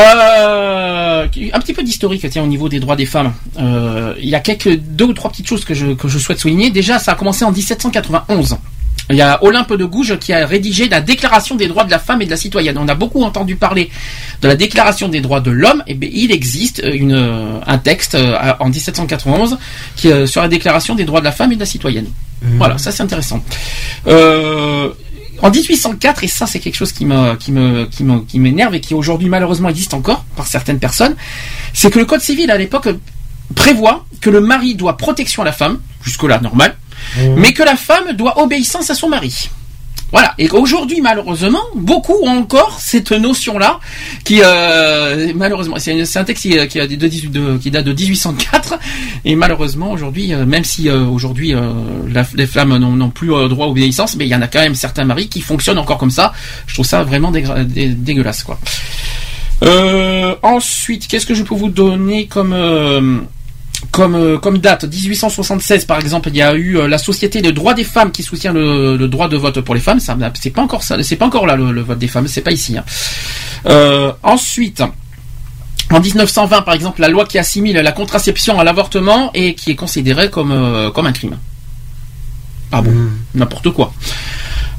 Euh, 0.00 1.26
un 1.52 1.58
petit 1.60 1.74
peu 1.74 1.82
d'historique 1.82 2.24
tiens, 2.30 2.44
au 2.44 2.46
niveau 2.46 2.68
des 2.68 2.78
droits 2.80 2.96
des 2.96 3.06
femmes. 3.06 3.32
Il 3.58 4.28
y 4.28 4.34
a 4.34 4.40
quelques 4.40 4.76
deux 4.76 5.06
ou 5.06 5.12
trois 5.12 5.30
petites 5.30 5.48
choses 5.48 5.64
que 5.64 5.74
je, 5.74 5.88
que 5.94 6.08
je 6.08 6.18
souhaite 6.18 6.38
souligner. 6.38 6.70
Déjà, 6.70 6.98
ça 6.98 7.12
a 7.12 7.14
commencé 7.16 7.44
en 7.44 7.50
1791. 7.52 8.56
Il 9.10 9.16
y 9.16 9.22
a 9.22 9.42
Olympe 9.42 9.74
de 9.74 9.84
Gouges 9.84 10.18
qui 10.18 10.32
a 10.32 10.46
rédigé 10.46 10.88
la 10.88 11.00
Déclaration 11.00 11.54
des 11.54 11.66
droits 11.66 11.84
de 11.84 11.90
la 11.90 11.98
femme 11.98 12.20
et 12.20 12.26
de 12.26 12.30
la 12.30 12.36
citoyenne. 12.36 12.76
On 12.78 12.88
a 12.88 12.94
beaucoup 12.94 13.22
entendu 13.22 13.56
parler 13.56 13.90
de 14.42 14.48
la 14.48 14.56
Déclaration 14.56 15.08
des 15.08 15.20
droits 15.20 15.40
de 15.40 15.50
l'homme. 15.50 15.82
Et 15.86 15.94
bien, 15.94 16.10
il 16.12 16.30
existe 16.30 16.82
une, 16.84 17.14
euh, 17.14 17.60
un 17.66 17.78
texte 17.78 18.14
euh, 18.14 18.36
en 18.60 18.68
1791 18.68 19.58
qui 19.96 20.12
euh, 20.12 20.26
sur 20.26 20.42
la 20.42 20.48
Déclaration 20.48 20.94
des 20.94 21.04
droits 21.04 21.20
de 21.20 21.24
la 21.24 21.32
femme 21.32 21.52
et 21.52 21.54
de 21.54 21.60
la 21.60 21.66
citoyenne. 21.66 22.08
Voilà, 22.40 22.78
ça 22.78 22.92
c'est 22.92 23.02
intéressant. 23.02 23.42
Euh, 24.06 24.90
en 25.42 25.50
1804, 25.50 26.24
et 26.24 26.28
ça 26.28 26.46
c'est 26.46 26.60
quelque 26.60 26.76
chose 26.76 26.92
qui 26.92 27.04
me 27.04 27.34
qui 27.34 27.52
me 27.52 27.88
m'énerve 28.34 28.74
et 28.74 28.80
qui 28.80 28.94
aujourd'hui 28.94 29.28
malheureusement 29.28 29.68
existe 29.68 29.94
encore 29.94 30.24
par 30.36 30.46
certaines 30.46 30.78
personnes, 30.78 31.16
c'est 31.72 31.90
que 31.90 31.98
le 31.98 32.04
code 32.04 32.20
civil 32.20 32.50
à 32.50 32.58
l'époque 32.58 32.88
prévoit 33.54 34.04
que 34.20 34.30
le 34.30 34.40
mari 34.40 34.74
doit 34.74 34.96
protection 34.96 35.42
à 35.42 35.44
la 35.44 35.52
femme, 35.52 35.80
jusque 36.04 36.22
là 36.24 36.40
normal, 37.18 37.40
mais 37.40 37.52
que 37.52 37.62
la 37.62 37.76
femme 37.76 38.12
doit 38.12 38.40
obéissance 38.42 38.90
à 38.90 38.94
son 38.94 39.08
mari. 39.08 39.48
Voilà. 40.10 40.32
Et 40.38 40.48
aujourd'hui, 40.48 41.02
malheureusement, 41.02 41.60
beaucoup 41.74 42.14
ont 42.22 42.30
encore 42.38 42.78
cette 42.80 43.12
notion-là, 43.12 43.78
qui 44.24 44.40
euh, 44.42 45.32
malheureusement, 45.34 45.76
c'est 45.78 46.16
un 46.16 46.24
texte 46.24 46.44
qui, 46.44 46.66
qui 46.68 46.80
a 46.80 46.86
de 46.86 46.94
18 46.96 47.28
de- 47.28 47.58
qui 47.58 47.70
date 47.70 47.84
de 47.84 47.92
1804, 47.92 48.78
et 49.26 49.36
malheureusement 49.36 49.90
aujourd'hui, 49.92 50.32
euh, 50.32 50.46
même 50.46 50.64
si 50.64 50.88
euh, 50.88 51.04
aujourd'hui 51.04 51.52
les 52.36 52.46
femmes 52.46 52.78
n'ont 52.78 53.10
plus 53.10 53.28
droit 53.50 53.66
à 53.66 53.68
obéissance, 53.68 54.16
mais 54.16 54.24
il 54.24 54.30
y 54.30 54.34
en 54.34 54.40
a 54.40 54.46
quand 54.46 54.60
même 54.60 54.74
certains 54.74 55.04
maris 55.04 55.28
qui 55.28 55.42
fonctionnent 55.42 55.76
encore 55.78 55.98
comme 55.98 56.10
ça. 56.10 56.32
Je 56.66 56.72
trouve 56.72 56.86
ça 56.86 57.02
vraiment 57.04 57.30
dégueulasse, 57.30 58.44
quoi. 58.44 58.58
Ensuite, 60.42 61.06
qu'est-ce 61.06 61.26
que 61.26 61.34
je 61.34 61.42
peux 61.42 61.54
vous 61.54 61.68
donner 61.68 62.26
comme 62.26 63.26
comme, 63.92 64.14
euh, 64.16 64.38
comme 64.38 64.58
date 64.58 64.84
1876 64.84 65.84
par 65.84 65.98
exemple, 66.00 66.28
il 66.30 66.36
y 66.36 66.42
a 66.42 66.54
eu 66.54 66.76
euh, 66.78 66.88
la 66.88 66.98
Société 66.98 67.40
des 67.40 67.52
droits 67.52 67.74
des 67.74 67.84
femmes 67.84 68.10
qui 68.10 68.22
soutient 68.22 68.52
le, 68.52 68.96
le 68.96 69.08
droit 69.08 69.28
de 69.28 69.36
vote 69.36 69.60
pour 69.60 69.74
les 69.74 69.80
femmes. 69.80 70.00
Ça, 70.00 70.16
c'est 70.40 70.50
pas 70.50 70.62
encore 70.62 70.82
ça, 70.82 71.00
c'est 71.02 71.16
pas 71.16 71.26
encore 71.26 71.46
là 71.46 71.56
le, 71.56 71.70
le 71.72 71.80
vote 71.82 71.98
des 71.98 72.08
femmes, 72.08 72.26
c'est 72.28 72.40
pas 72.42 72.50
ici. 72.52 72.76
hein. 72.76 72.84
Euh, 73.66 74.12
ensuite. 74.22 74.82
En 75.90 76.00
1920, 76.00 76.62
par 76.62 76.74
exemple, 76.74 77.00
la 77.00 77.08
loi 77.08 77.24
qui 77.24 77.38
assimile 77.38 77.76
la 77.76 77.92
contraception 77.92 78.60
à 78.60 78.64
l'avortement 78.64 79.30
et 79.32 79.54
qui 79.54 79.70
est 79.70 79.74
considérée 79.74 80.28
comme, 80.28 80.52
euh, 80.52 80.90
comme 80.90 81.06
un 81.06 81.12
crime. 81.12 81.38
Ah 82.70 82.82
bon, 82.82 82.92
n'importe 83.34 83.70
quoi. 83.70 83.94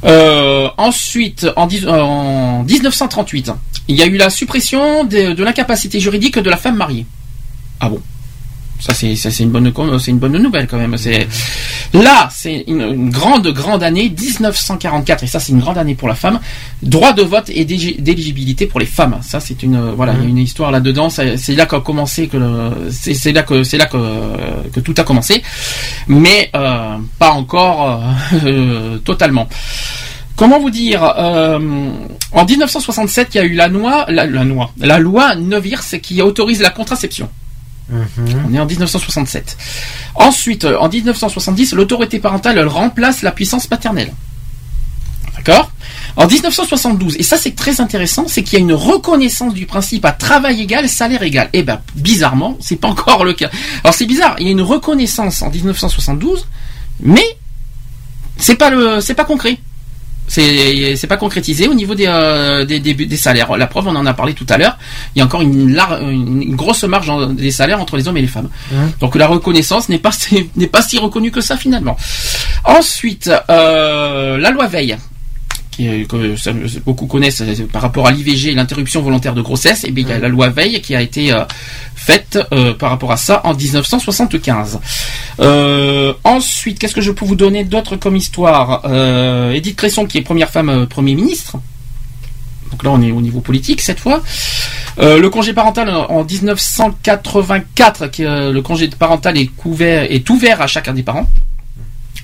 Euh, 0.04 0.68
ensuite, 0.78 1.48
en, 1.56 1.66
dix- 1.66 1.84
euh, 1.84 2.00
en 2.00 2.62
1938, 2.62 3.50
il 3.88 3.96
y 3.96 4.02
a 4.02 4.06
eu 4.06 4.16
la 4.18 4.30
suppression 4.30 5.02
de, 5.02 5.32
de 5.32 5.42
l'incapacité 5.44 5.98
juridique 5.98 6.38
de 6.38 6.48
la 6.48 6.56
femme 6.56 6.76
mariée. 6.76 7.06
Ah 7.80 7.88
bon 7.88 8.00
ça 8.80 8.94
c'est 8.94 9.14
ça, 9.16 9.30
c'est 9.30 9.42
une 9.42 9.50
bonne 9.50 9.72
c'est 9.98 10.10
une 10.10 10.18
bonne 10.18 10.36
nouvelle 10.36 10.66
quand 10.66 10.78
même. 10.78 10.96
C'est 10.96 11.28
là 11.92 12.28
c'est 12.32 12.64
une, 12.66 12.80
une 12.80 13.10
grande 13.10 13.48
grande 13.48 13.82
année 13.82 14.08
1944 14.08 15.24
et 15.24 15.26
ça 15.26 15.40
c'est 15.40 15.52
une 15.52 15.60
grande 15.60 15.78
année 15.78 15.94
pour 15.94 16.08
la 16.08 16.14
femme. 16.14 16.40
Droit 16.82 17.12
de 17.12 17.22
vote 17.22 17.50
et 17.50 17.64
d'éligibilité 17.64 18.66
pour 18.66 18.80
les 18.80 18.86
femmes. 18.86 19.18
Ça 19.22 19.40
c'est 19.40 19.62
une 19.62 19.76
euh, 19.76 19.92
voilà 19.94 20.14
il 20.14 20.22
y 20.22 20.26
a 20.26 20.28
une 20.28 20.38
histoire 20.38 20.70
là 20.70 20.80
dedans. 20.80 21.10
C'est 21.10 21.54
là 21.54 21.66
qu'a 21.66 21.80
commencé 21.80 22.28
que 22.28 22.38
c'est 22.90 23.32
là 23.32 23.42
que 23.42 23.62
c'est 23.62 23.78
là 23.78 23.86
que 23.86 23.98
que 24.72 24.80
tout 24.80 24.94
a 24.96 25.04
commencé, 25.04 25.42
mais 26.08 26.50
euh, 26.54 26.96
pas 27.18 27.30
encore 27.30 28.14
euh, 28.32 28.38
euh, 28.46 28.98
totalement. 28.98 29.48
Comment 30.36 30.58
vous 30.58 30.70
dire 30.70 31.04
euh, 31.04 31.58
En 32.32 32.44
1967, 32.46 33.34
il 33.34 33.36
y 33.36 33.40
a 33.40 33.44
eu 33.44 33.52
la 33.52 33.68
loi, 33.68 34.06
la, 34.08 34.24
la 34.24 34.42
loi, 34.42 34.70
la 34.78 34.98
loi 34.98 35.34
Neuwirth 35.34 36.00
qui 36.00 36.22
autorise 36.22 36.62
la 36.62 36.70
contraception. 36.70 37.28
On 38.48 38.54
est 38.54 38.60
en 38.60 38.66
1967. 38.66 39.56
Ensuite, 40.14 40.64
euh, 40.64 40.78
en 40.78 40.88
1970, 40.88 41.72
l'autorité 41.74 42.18
parentale 42.18 42.58
remplace 42.66 43.22
la 43.22 43.32
puissance 43.32 43.66
paternelle. 43.66 44.12
D'accord? 45.36 45.70
En 46.16 46.26
1972, 46.26 47.16
et 47.18 47.22
ça 47.22 47.36
c'est 47.36 47.54
très 47.54 47.80
intéressant, 47.80 48.26
c'est 48.28 48.42
qu'il 48.42 48.54
y 48.54 48.56
a 48.56 48.64
une 48.64 48.74
reconnaissance 48.74 49.54
du 49.54 49.64
principe 49.64 50.04
à 50.04 50.12
travail 50.12 50.60
égal, 50.60 50.88
salaire 50.88 51.22
égal. 51.22 51.48
Et 51.52 51.62
ben 51.62 51.80
bizarrement, 51.94 52.58
c'est 52.60 52.76
pas 52.76 52.88
encore 52.88 53.24
le 53.24 53.32
cas. 53.32 53.48
Alors 53.84 53.94
c'est 53.94 54.06
bizarre, 54.06 54.36
il 54.38 54.46
y 54.46 54.48
a 54.48 54.52
une 54.52 54.62
reconnaissance 54.62 55.40
en 55.42 55.50
1972, 55.50 56.46
mais 57.00 57.24
c'est 58.36 58.56
pas 58.56 58.70
c'est 59.00 59.14
pas 59.14 59.24
concret. 59.24 59.58
C'est 60.34 60.94
c'est 60.96 61.08
pas 61.08 61.16
concrétisé 61.16 61.66
au 61.66 61.74
niveau 61.74 61.94
des, 61.96 62.06
euh, 62.06 62.64
des, 62.64 62.78
des, 62.78 62.94
des 62.94 63.16
salaires. 63.16 63.56
La 63.56 63.66
preuve, 63.66 63.88
on 63.88 63.96
en 63.96 64.06
a 64.06 64.14
parlé 64.14 64.32
tout 64.32 64.46
à 64.48 64.56
l'heure. 64.58 64.78
Il 65.14 65.18
y 65.18 65.22
a 65.22 65.24
encore 65.24 65.42
une, 65.42 65.74
lar- 65.74 66.00
une 66.00 66.40
une 66.42 66.54
grosse 66.56 66.84
marge 66.84 67.10
des 67.34 67.50
salaires 67.50 67.80
entre 67.80 67.96
les 67.96 68.06
hommes 68.06 68.16
et 68.16 68.22
les 68.22 68.28
femmes. 68.36 68.48
Donc 69.00 69.16
la 69.16 69.26
reconnaissance 69.26 69.88
n'est 69.88 69.98
pas 69.98 70.12
n'est 70.56 70.66
pas 70.68 70.82
si 70.82 70.98
reconnue 70.98 71.32
que 71.32 71.40
ça 71.40 71.56
finalement. 71.56 71.96
Ensuite, 72.64 73.30
euh, 73.50 74.38
la 74.38 74.50
loi 74.52 74.66
Veil 74.68 74.96
qui 75.80 75.88
est- 75.88 76.04
que 76.06 76.36
ça- 76.36 76.52
beaucoup 76.84 77.06
connaissent 77.06 77.40
euh, 77.40 77.66
par 77.72 77.80
rapport 77.82 78.06
à 78.06 78.10
l'IVG 78.12 78.50
et 78.50 78.54
l'interruption 78.54 79.00
volontaire 79.02 79.34
de 79.34 79.40
grossesse, 79.42 79.84
et 79.84 79.90
bien 79.90 80.04
il 80.06 80.10
y 80.10 80.12
a 80.12 80.18
la 80.18 80.28
loi 80.28 80.48
Veil 80.50 80.80
qui 80.82 80.94
a 80.94 81.00
été 81.00 81.32
euh, 81.32 81.44
faite 81.94 82.38
euh, 82.52 82.74
par 82.74 82.90
rapport 82.90 83.12
à 83.12 83.16
ça 83.16 83.40
en 83.44 83.54
1975. 83.54 84.78
Euh, 85.40 86.12
ensuite, 86.24 86.78
qu'est-ce 86.78 86.94
que 86.94 87.00
je 87.00 87.10
peux 87.12 87.24
vous 87.24 87.34
donner 87.36 87.64
d'autre 87.64 87.96
comme 87.96 88.16
histoire? 88.16 88.82
Euh, 88.84 89.52
Edith 89.52 89.76
Cresson 89.76 90.04
qui 90.06 90.18
est 90.18 90.22
première 90.22 90.50
femme 90.50 90.68
euh, 90.68 90.86
Premier 90.86 91.14
ministre. 91.14 91.56
Donc 92.70 92.84
là 92.84 92.90
on 92.90 93.02
est 93.02 93.10
au 93.10 93.20
niveau 93.20 93.40
politique 93.40 93.80
cette 93.80 93.98
fois. 94.00 94.22
Euh, 95.00 95.18
le 95.18 95.28
congé 95.30 95.52
parental 95.54 95.88
en 95.88 96.06
en 96.10 96.24
1984, 96.24 98.06
qui, 98.08 98.24
euh, 98.24 98.52
le 98.52 98.62
congé 98.62 98.88
parental 98.88 99.36
est 99.38 99.46
couvert 99.46 100.06
est 100.10 100.28
ouvert 100.30 100.60
à 100.60 100.66
chacun 100.66 100.92
des 100.92 101.02
parents. 101.02 101.28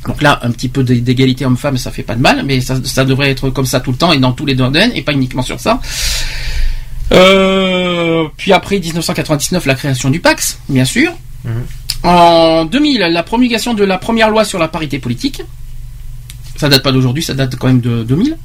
Donc 0.06 0.22
là, 0.22 0.38
un 0.42 0.50
petit 0.50 0.68
peu 0.68 0.82
d'é- 0.84 1.00
d'égalité 1.00 1.44
homme-femme, 1.44 1.76
ça 1.78 1.90
fait 1.90 2.02
pas 2.04 2.14
de 2.14 2.20
mal, 2.22 2.42
mais 2.44 2.60
ça, 2.60 2.76
ça 2.84 3.04
devrait 3.04 3.30
être 3.30 3.50
comme 3.50 3.66
ça 3.66 3.80
tout 3.80 3.90
le 3.92 3.96
temps 3.98 4.12
et 4.12 4.18
dans 4.18 4.32
tous 4.32 4.46
les 4.46 4.54
domaines 4.54 4.92
et 4.94 5.02
pas 5.02 5.12
uniquement 5.12 5.42
sur 5.42 5.58
ça. 5.60 5.80
Euh, 7.12 8.24
puis 8.36 8.52
après 8.52 8.78
1999, 8.78 9.66
la 9.66 9.74
création 9.74 10.10
du 10.10 10.20
Pax, 10.20 10.58
bien 10.68 10.84
sûr. 10.84 11.12
En 12.02 12.64
2000, 12.64 12.98
la 13.00 13.22
promulgation 13.22 13.74
de 13.74 13.84
la 13.84 13.98
première 13.98 14.30
loi 14.30 14.44
sur 14.44 14.58
la 14.58 14.68
parité 14.68 14.98
politique. 14.98 15.42
Ça 16.56 16.68
date 16.68 16.82
pas 16.82 16.92
d'aujourd'hui, 16.92 17.22
ça 17.22 17.34
date 17.34 17.56
quand 17.56 17.66
même 17.66 17.80
de 17.80 18.02
2000. 18.02 18.36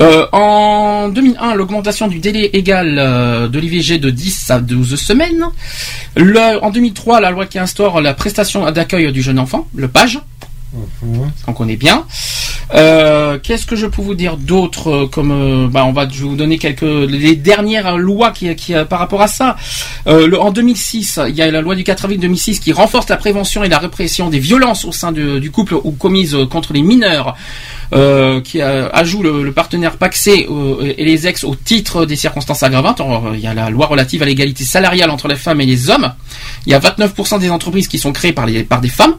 Euh, 0.00 0.26
en 0.32 1.08
2001, 1.08 1.54
l'augmentation 1.54 2.06
du 2.08 2.18
délai 2.20 2.50
égal 2.52 2.96
euh, 2.98 3.48
de 3.48 3.58
l'IVG 3.58 3.98
de 3.98 4.10
10 4.10 4.50
à 4.50 4.60
12 4.60 4.94
semaines. 4.96 5.44
Le- 6.16 6.62
en 6.62 6.70
2003, 6.70 7.20
la 7.20 7.30
loi 7.30 7.46
qui 7.46 7.58
instaure 7.58 8.00
la 8.00 8.14
prestation 8.14 8.70
d'accueil 8.70 9.12
du 9.12 9.22
jeune 9.22 9.38
enfant, 9.38 9.66
le 9.74 9.88
PAGE. 9.88 10.20
On 11.46 11.52
connaît 11.52 11.76
bien. 11.76 12.04
Euh, 12.74 13.38
Qu'est-ce 13.42 13.64
que 13.64 13.76
je 13.76 13.86
peux 13.86 14.02
vous 14.02 14.14
dire 14.14 14.36
d'autre 14.36 14.90
euh, 14.90 15.06
comme 15.06 15.30
euh, 15.30 15.68
bah 15.68 15.84
on 15.86 15.92
va 15.92 16.06
je 16.06 16.22
vais 16.22 16.28
vous 16.28 16.36
donner 16.36 16.58
quelques 16.58 16.82
les 16.82 17.34
dernières 17.34 17.96
lois 17.96 18.30
qui, 18.30 18.54
qui 18.56 18.74
euh, 18.74 18.84
par 18.84 18.98
rapport 18.98 19.22
à 19.22 19.28
ça. 19.28 19.56
Euh, 20.06 20.26
le- 20.26 20.38
en 20.38 20.50
2006, 20.50 21.18
il 21.28 21.34
y 21.34 21.40
a 21.40 21.50
la 21.50 21.62
loi 21.62 21.74
du 21.74 21.84
4 21.84 22.04
avril 22.04 22.20
2006 22.20 22.60
qui 22.60 22.72
renforce 22.72 23.08
la 23.08 23.16
prévention 23.16 23.64
et 23.64 23.68
la 23.70 23.78
répression 23.78 24.28
des 24.28 24.38
violences 24.38 24.84
au 24.84 24.92
sein 24.92 25.12
du 25.12 25.50
couple 25.50 25.74
ou 25.82 25.92
commises 25.92 26.34
euh, 26.34 26.44
contre 26.46 26.74
les 26.74 26.82
mineurs. 26.82 27.34
qui 28.44 28.60
ajoute 28.60 29.22
le, 29.22 29.42
le 29.42 29.52
partenaire 29.52 29.96
paxé 29.96 30.46
et 30.98 31.04
les 31.06 31.26
ex 31.26 31.42
au 31.44 31.54
titre 31.54 32.04
des 32.04 32.16
circonstances 32.16 32.62
aggravantes. 32.62 33.00
Il 33.32 33.40
y 33.40 33.46
a 33.46 33.54
la 33.54 33.70
loi 33.70 33.86
relative 33.86 34.22
à 34.22 34.26
l'égalité 34.26 34.62
salariale 34.64 35.08
entre 35.08 35.26
les 35.26 35.36
femmes 35.36 35.62
et 35.62 35.66
les 35.66 35.88
hommes. 35.88 36.12
Il 36.66 36.72
y 36.72 36.74
a 36.74 36.80
29% 36.80 37.38
des 37.40 37.48
entreprises 37.50 37.88
qui 37.88 37.98
sont 37.98 38.12
créées 38.12 38.34
par, 38.34 38.44
les, 38.44 38.62
par 38.62 38.82
des 38.82 38.90
femmes. 38.90 39.14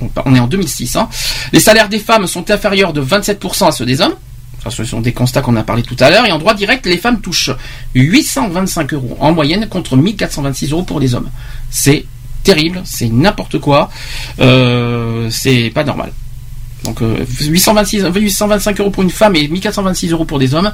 On 0.00 0.10
on 0.24 0.34
est 0.34 0.40
en 0.40 0.46
2006. 0.46 0.96
hein. 0.96 1.08
Les 1.52 1.60
salaires 1.60 1.88
des 1.88 1.98
femmes 1.98 2.26
sont 2.26 2.50
inférieurs 2.50 2.92
de 2.92 3.02
27% 3.02 3.68
à 3.68 3.72
ceux 3.72 3.86
des 3.86 4.00
hommes. 4.00 4.14
Ce 4.68 4.82
sont 4.84 5.00
des 5.00 5.12
constats 5.12 5.42
qu'on 5.42 5.54
a 5.54 5.62
parlé 5.62 5.82
tout 5.84 5.96
à 6.00 6.10
l'heure. 6.10 6.26
Et 6.26 6.32
en 6.32 6.38
droit 6.38 6.54
direct, 6.54 6.86
les 6.86 6.96
femmes 6.98 7.20
touchent 7.20 7.50
825 7.94 8.92
euros 8.94 9.16
en 9.20 9.32
moyenne 9.32 9.68
contre 9.68 9.96
1426 9.96 10.72
euros 10.72 10.82
pour 10.82 10.98
les 10.98 11.14
hommes. 11.14 11.30
C'est 11.70 12.04
terrible, 12.42 12.80
c'est 12.84 13.08
n'importe 13.08 13.58
quoi. 13.60 13.90
Euh, 14.40 15.28
c'est 15.30 15.70
pas 15.74 15.84
normal. 15.84 16.12
Donc 16.84 17.00
euh, 17.02 17.24
826, 17.40 18.04
825 18.14 18.80
euros 18.80 18.90
pour 18.90 19.02
une 19.02 19.10
femme 19.10 19.34
et 19.36 19.48
1426 19.48 20.12
euros 20.12 20.24
pour 20.24 20.38
des 20.38 20.54
hommes. 20.54 20.72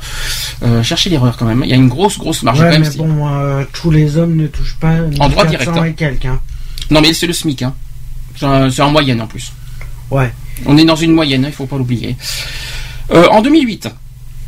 Euh, 0.62 0.83
cherchez 0.83 1.11
l'erreur 1.11 1.37
quand 1.37 1.47
même. 1.47 1.62
Il 1.64 1.70
y 1.70 1.73
a 1.75 1.77
une 1.77 1.89
grosse 1.89 2.18
grosse 2.18 2.43
marge 2.43 2.61
Ouais, 2.61 2.66
quand 2.66 2.73
même. 2.73 2.83
mais 2.83 2.91
si- 2.91 2.99
bon, 2.99 3.29
euh, 3.29 3.64
tous 3.73 3.91
les 3.91 4.16
hommes 4.16 4.37
ne 4.37 4.47
touchent 4.47 4.77
pas 4.81 4.95
En 5.20 5.29
droit 5.29 5.45
400 5.47 5.73
direct, 5.73 5.79
hein. 5.79 5.85
et 5.85 5.93
quelques. 5.95 6.27
hein. 6.27 6.41
Non 6.91 7.01
mais 7.01 7.12
c'est 7.14 7.27
le 7.27 7.33
SMIC. 7.33 7.62
Hein. 7.62 7.75
C'est 8.37 8.83
en 8.83 8.91
moyenne 8.91 9.20
en 9.20 9.26
plus. 9.26 9.53
Ouais. 10.11 10.33
On 10.66 10.76
est 10.76 10.85
dans 10.85 10.97
une 10.97 11.12
moyenne, 11.12 11.45
hein, 11.45 11.49
il 11.49 11.55
faut 11.55 11.66
pas 11.66 11.76
l'oublier. 11.78 12.16
Euh, 13.12 13.26
en 13.30 13.43
2008, 13.43 13.89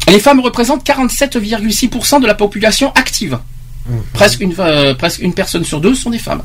les 0.09 0.21
femmes 0.21 0.41
représentent 0.41 0.85
47,6% 0.87 2.21
de 2.21 2.27
la 2.27 2.35
population 2.35 2.93
active. 2.95 3.39
Presque, 4.15 4.41
une, 4.41 4.55
euh, 4.59 4.95
presque 4.95 5.21
une 5.21 5.35
personne 5.35 5.65
sur 5.65 5.81
deux 5.81 5.95
sont 5.95 6.11
des 6.11 6.19
femmes. 6.19 6.43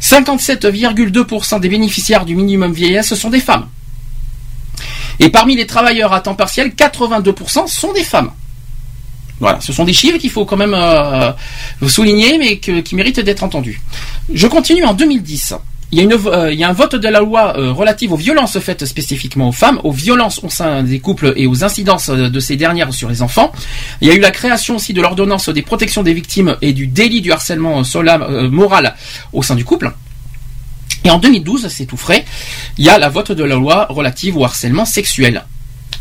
57,2% 0.00 1.60
des 1.60 1.68
bénéficiaires 1.68 2.24
du 2.24 2.34
minimum 2.34 2.72
vieillesse 2.72 3.14
sont 3.14 3.30
des 3.30 3.40
femmes. 3.40 3.66
Et 5.20 5.30
parmi 5.30 5.56
les 5.56 5.66
travailleurs 5.66 6.12
à 6.12 6.20
temps 6.20 6.34
partiel, 6.34 6.70
82% 6.74 7.66
sont 7.66 7.92
des 7.92 8.04
femmes. 8.04 8.30
Voilà, 9.40 9.60
ce 9.60 9.72
sont 9.72 9.84
des 9.84 9.92
chiffres 9.92 10.18
qu'il 10.18 10.30
faut 10.30 10.44
quand 10.44 10.56
même 10.56 10.74
euh, 10.74 11.30
souligner, 11.88 12.38
mais 12.38 12.58
que- 12.58 12.80
qui 12.80 12.94
méritent 12.94 13.20
d'être 13.20 13.42
entendus. 13.42 13.80
Je 14.32 14.46
continue 14.46 14.84
en 14.84 14.94
2010. 14.94 15.54
Il 15.92 15.98
y, 15.98 16.00
a 16.00 16.04
une, 16.04 16.12
euh, 16.12 16.66
un 16.66 16.72
vote 16.72 16.96
de 16.96 17.08
la 17.08 17.20
loi 17.20 17.56
euh, 17.56 17.72
relative 17.72 18.12
aux 18.12 18.16
violences 18.16 18.58
faites 18.58 18.84
spécifiquement 18.86 19.50
aux 19.50 19.52
femmes, 19.52 19.80
aux 19.84 19.92
violences 19.92 20.40
au 20.42 20.50
sein 20.50 20.82
des 20.82 20.98
couples 20.98 21.32
et 21.36 21.46
aux 21.46 21.62
incidences 21.62 22.08
euh, 22.08 22.28
de 22.28 22.40
ces 22.40 22.56
dernières 22.56 22.92
sur 22.92 23.08
les 23.08 23.22
enfants. 23.22 23.52
Il 24.00 24.08
y 24.08 24.10
a 24.10 24.14
eu 24.14 24.18
la 24.18 24.32
création 24.32 24.76
aussi 24.76 24.92
de 24.92 25.00
l'ordonnance 25.00 25.48
des 25.48 25.62
protections 25.62 26.02
des 26.02 26.12
victimes 26.12 26.56
et 26.60 26.72
du 26.72 26.88
délit 26.88 27.20
du 27.20 27.30
harcèlement 27.30 27.82
moral 28.50 28.96
au 29.32 29.44
sein 29.44 29.54
du 29.54 29.64
couple. 29.64 29.92
Et 31.04 31.10
en 31.10 31.18
2012, 31.18 31.68
c'est 31.68 31.86
tout 31.86 31.96
frais, 31.96 32.24
il 32.78 32.84
y 32.84 32.88
a 32.88 32.98
la 32.98 33.08
vote 33.08 33.30
de 33.30 33.44
la 33.44 33.54
loi 33.54 33.86
relative 33.88 34.36
au 34.36 34.44
harcèlement 34.44 34.84
sexuel. 34.84 35.44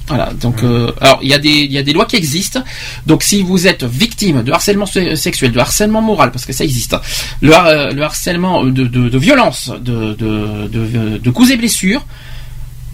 Voilà, 0.08 0.32
donc 0.40 0.62
euh, 0.64 0.92
alors 1.02 1.20
il 1.24 1.30
y 1.30 1.34
a 1.34 1.40
des 1.40 1.50
il 1.50 1.72
y 1.72 1.80
a 1.80 1.84
des 1.84 1.92
lois 1.94 2.06
qui 2.06 2.16
existent. 2.16 2.64
Donc 3.08 3.24
si 3.24 3.42
vous 3.42 3.66
êtes 3.66 3.84
victime 3.84 4.44
de 4.44 4.52
harcèlement 4.52 4.86
se- 4.86 5.16
sexuel, 5.16 5.52
de 5.52 5.60
harcèlement 5.60 6.02
moral, 6.02 6.32
parce 6.32 6.46
que 6.46 6.54
ça 6.54 6.64
existe, 6.64 6.96
le, 7.42 7.54
har- 7.54 7.66
euh, 7.66 7.90
le 7.92 8.04
harcèlement 8.04 8.64
de, 8.64 8.84
de, 8.86 9.10
de 9.10 9.18
violence, 9.18 9.72
de, 9.82 10.14
de, 10.14 10.68
de, 10.68 11.18
de 11.18 11.30
coups 11.32 11.50
et 11.52 11.58
blessures, 11.58 12.06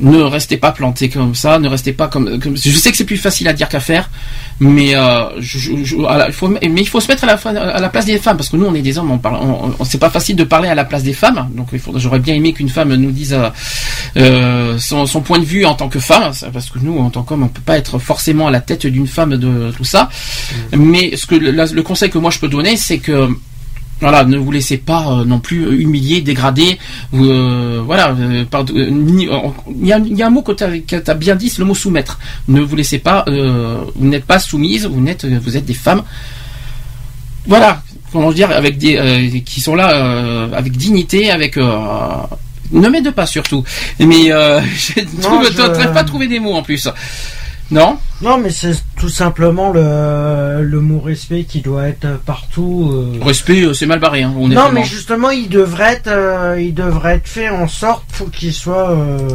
ne 0.01 0.21
restez 0.21 0.57
pas 0.57 0.71
planté 0.71 1.09
comme 1.09 1.35
ça, 1.35 1.59
ne 1.59 1.67
restez 1.69 1.93
pas 1.93 2.07
comme, 2.07 2.39
comme 2.39 2.57
je 2.57 2.71
sais 2.71 2.91
que 2.91 2.97
c'est 2.97 3.05
plus 3.05 3.17
facile 3.17 3.47
à 3.47 3.53
dire 3.53 3.69
qu'à 3.69 3.79
faire, 3.79 4.09
mais 4.59 4.95
euh, 4.95 5.39
je, 5.39 5.57
je- 5.59 5.83
je- 5.83 6.03
à 6.05 6.17
la- 6.17 6.27
il 6.27 6.33
faut, 6.33 6.47
mais 6.47 6.59
il 6.61 6.87
faut 6.87 6.99
se 6.99 7.07
mettre 7.07 7.23
à 7.23 7.27
la, 7.27 7.37
fin- 7.37 7.55
à 7.55 7.79
la 7.79 7.89
place 7.89 8.05
des 8.05 8.17
femmes 8.17 8.37
parce 8.37 8.49
que 8.49 8.57
nous 8.57 8.65
on 8.65 8.73
est 8.75 8.81
des 8.81 8.97
hommes, 8.97 9.11
on 9.11 9.17
parle, 9.19 9.37
on, 9.41 9.73
on- 9.79 9.83
c'est 9.85 9.97
pas 9.99 10.09
facile 10.09 10.35
de 10.35 10.43
parler 10.43 10.67
à 10.69 10.75
la 10.75 10.85
place 10.85 11.03
des 11.03 11.13
femmes, 11.13 11.49
donc 11.55 11.67
j'aurais 11.95 12.19
bien 12.19 12.33
aimé 12.35 12.53
qu'une 12.53 12.69
femme 12.69 12.93
nous 12.95 13.11
dise 13.11 13.37
euh, 14.17 14.77
son, 14.79 15.05
son 15.05 15.21
point 15.21 15.39
de 15.39 15.45
vue 15.45 15.65
en 15.65 15.75
tant 15.75 15.89
que 15.89 15.99
femme, 15.99 16.31
parce 16.53 16.69
que 16.69 16.79
nous 16.81 16.97
en 16.99 17.09
tant 17.09 17.23
qu'homme 17.23 17.43
on 17.43 17.47
peut 17.47 17.61
pas 17.65 17.77
être 17.77 17.99
forcément 17.99 18.47
à 18.47 18.51
la 18.51 18.61
tête 18.61 18.87
d'une 18.87 19.07
femme 19.07 19.37
de 19.37 19.71
tout 19.71 19.83
ça, 19.85 20.09
mais 20.75 21.15
ce 21.15 21.25
que 21.25 21.35
la- 21.35 21.65
le 21.67 21.83
conseil 21.83 22.09
que 22.09 22.17
moi 22.17 22.31
je 22.31 22.39
peux 22.39 22.47
donner 22.49 22.75
c'est 22.77 22.97
que 22.99 23.29
voilà, 24.01 24.23
ne 24.25 24.37
vous 24.37 24.51
laissez 24.51 24.77
pas 24.77 25.05
euh, 25.07 25.25
non 25.25 25.39
plus 25.39 25.79
humilier, 25.79 26.21
dégrader. 26.21 26.77
Euh, 27.13 27.81
voilà, 27.85 28.09
euh, 28.19 28.43
il 28.75 29.87
y, 29.87 29.93
a, 29.93 29.99
il 29.99 30.17
y 30.17 30.23
a 30.23 30.27
un 30.27 30.29
mot 30.31 30.41
que 30.41 30.51
tu 30.51 30.63
as, 31.09 31.13
bien 31.13 31.35
dit, 31.35 31.49
c'est 31.49 31.59
le 31.59 31.65
mot 31.65 31.75
soumettre. 31.75 32.19
Ne 32.47 32.61
vous 32.61 32.75
laissez 32.75 32.97
pas, 32.99 33.23
euh, 33.27 33.77
vous 33.95 34.07
n'êtes 34.07 34.25
pas 34.25 34.39
soumise, 34.39 34.85
vous 34.87 34.99
n'êtes, 35.01 35.25
vous 35.25 35.55
êtes 35.55 35.65
des 35.65 35.73
femmes. 35.75 36.03
Voilà, 37.47 37.81
comment 38.11 38.31
dire, 38.31 38.51
avec 38.51 38.77
des, 38.77 38.97
euh, 38.97 39.39
qui 39.45 39.61
sont 39.61 39.75
là 39.75 39.91
euh, 39.95 40.49
avec 40.53 40.73
dignité, 40.77 41.31
avec. 41.31 41.57
euh, 41.57 42.17
ne 42.71 42.87
m'aide 42.87 43.11
pas 43.11 43.25
surtout. 43.25 43.63
Mais 43.99 44.31
euh, 44.31 44.61
je 44.75 45.01
ne 45.01 45.05
je- 45.43 45.51
trouve 45.51 45.93
pas 45.93 46.03
trouver 46.03 46.27
des 46.27 46.39
mots 46.39 46.53
en 46.53 46.63
plus. 46.63 46.87
Non 47.71 47.97
Non, 48.21 48.37
mais 48.37 48.49
c'est 48.49 48.73
tout 48.99 49.07
simplement 49.09 49.71
le, 49.71 50.61
le 50.61 50.79
mot 50.81 50.99
respect 50.99 51.43
qui 51.45 51.61
doit 51.61 51.87
être 51.87 52.19
partout. 52.25 52.91
euh. 52.93 53.23
Respect, 53.25 53.63
euh, 53.63 53.73
c'est 53.73 53.85
mal 53.85 53.99
barré. 53.99 54.23
Hein, 54.23 54.33
Non, 54.35 54.43
honnêtement. 54.45 54.71
mais 54.73 54.83
justement, 54.83 55.29
il 55.29 55.47
devrait 55.49 55.93
être, 55.93 56.07
euh, 56.09 56.61
il 56.61 56.73
devrait 56.73 57.15
être 57.15 57.27
fait 57.27 57.49
en 57.49 57.67
sorte 57.69 58.03
pour 58.17 58.29
qu'il 58.29 58.53
soit 58.53 58.91
euh, 58.91 59.29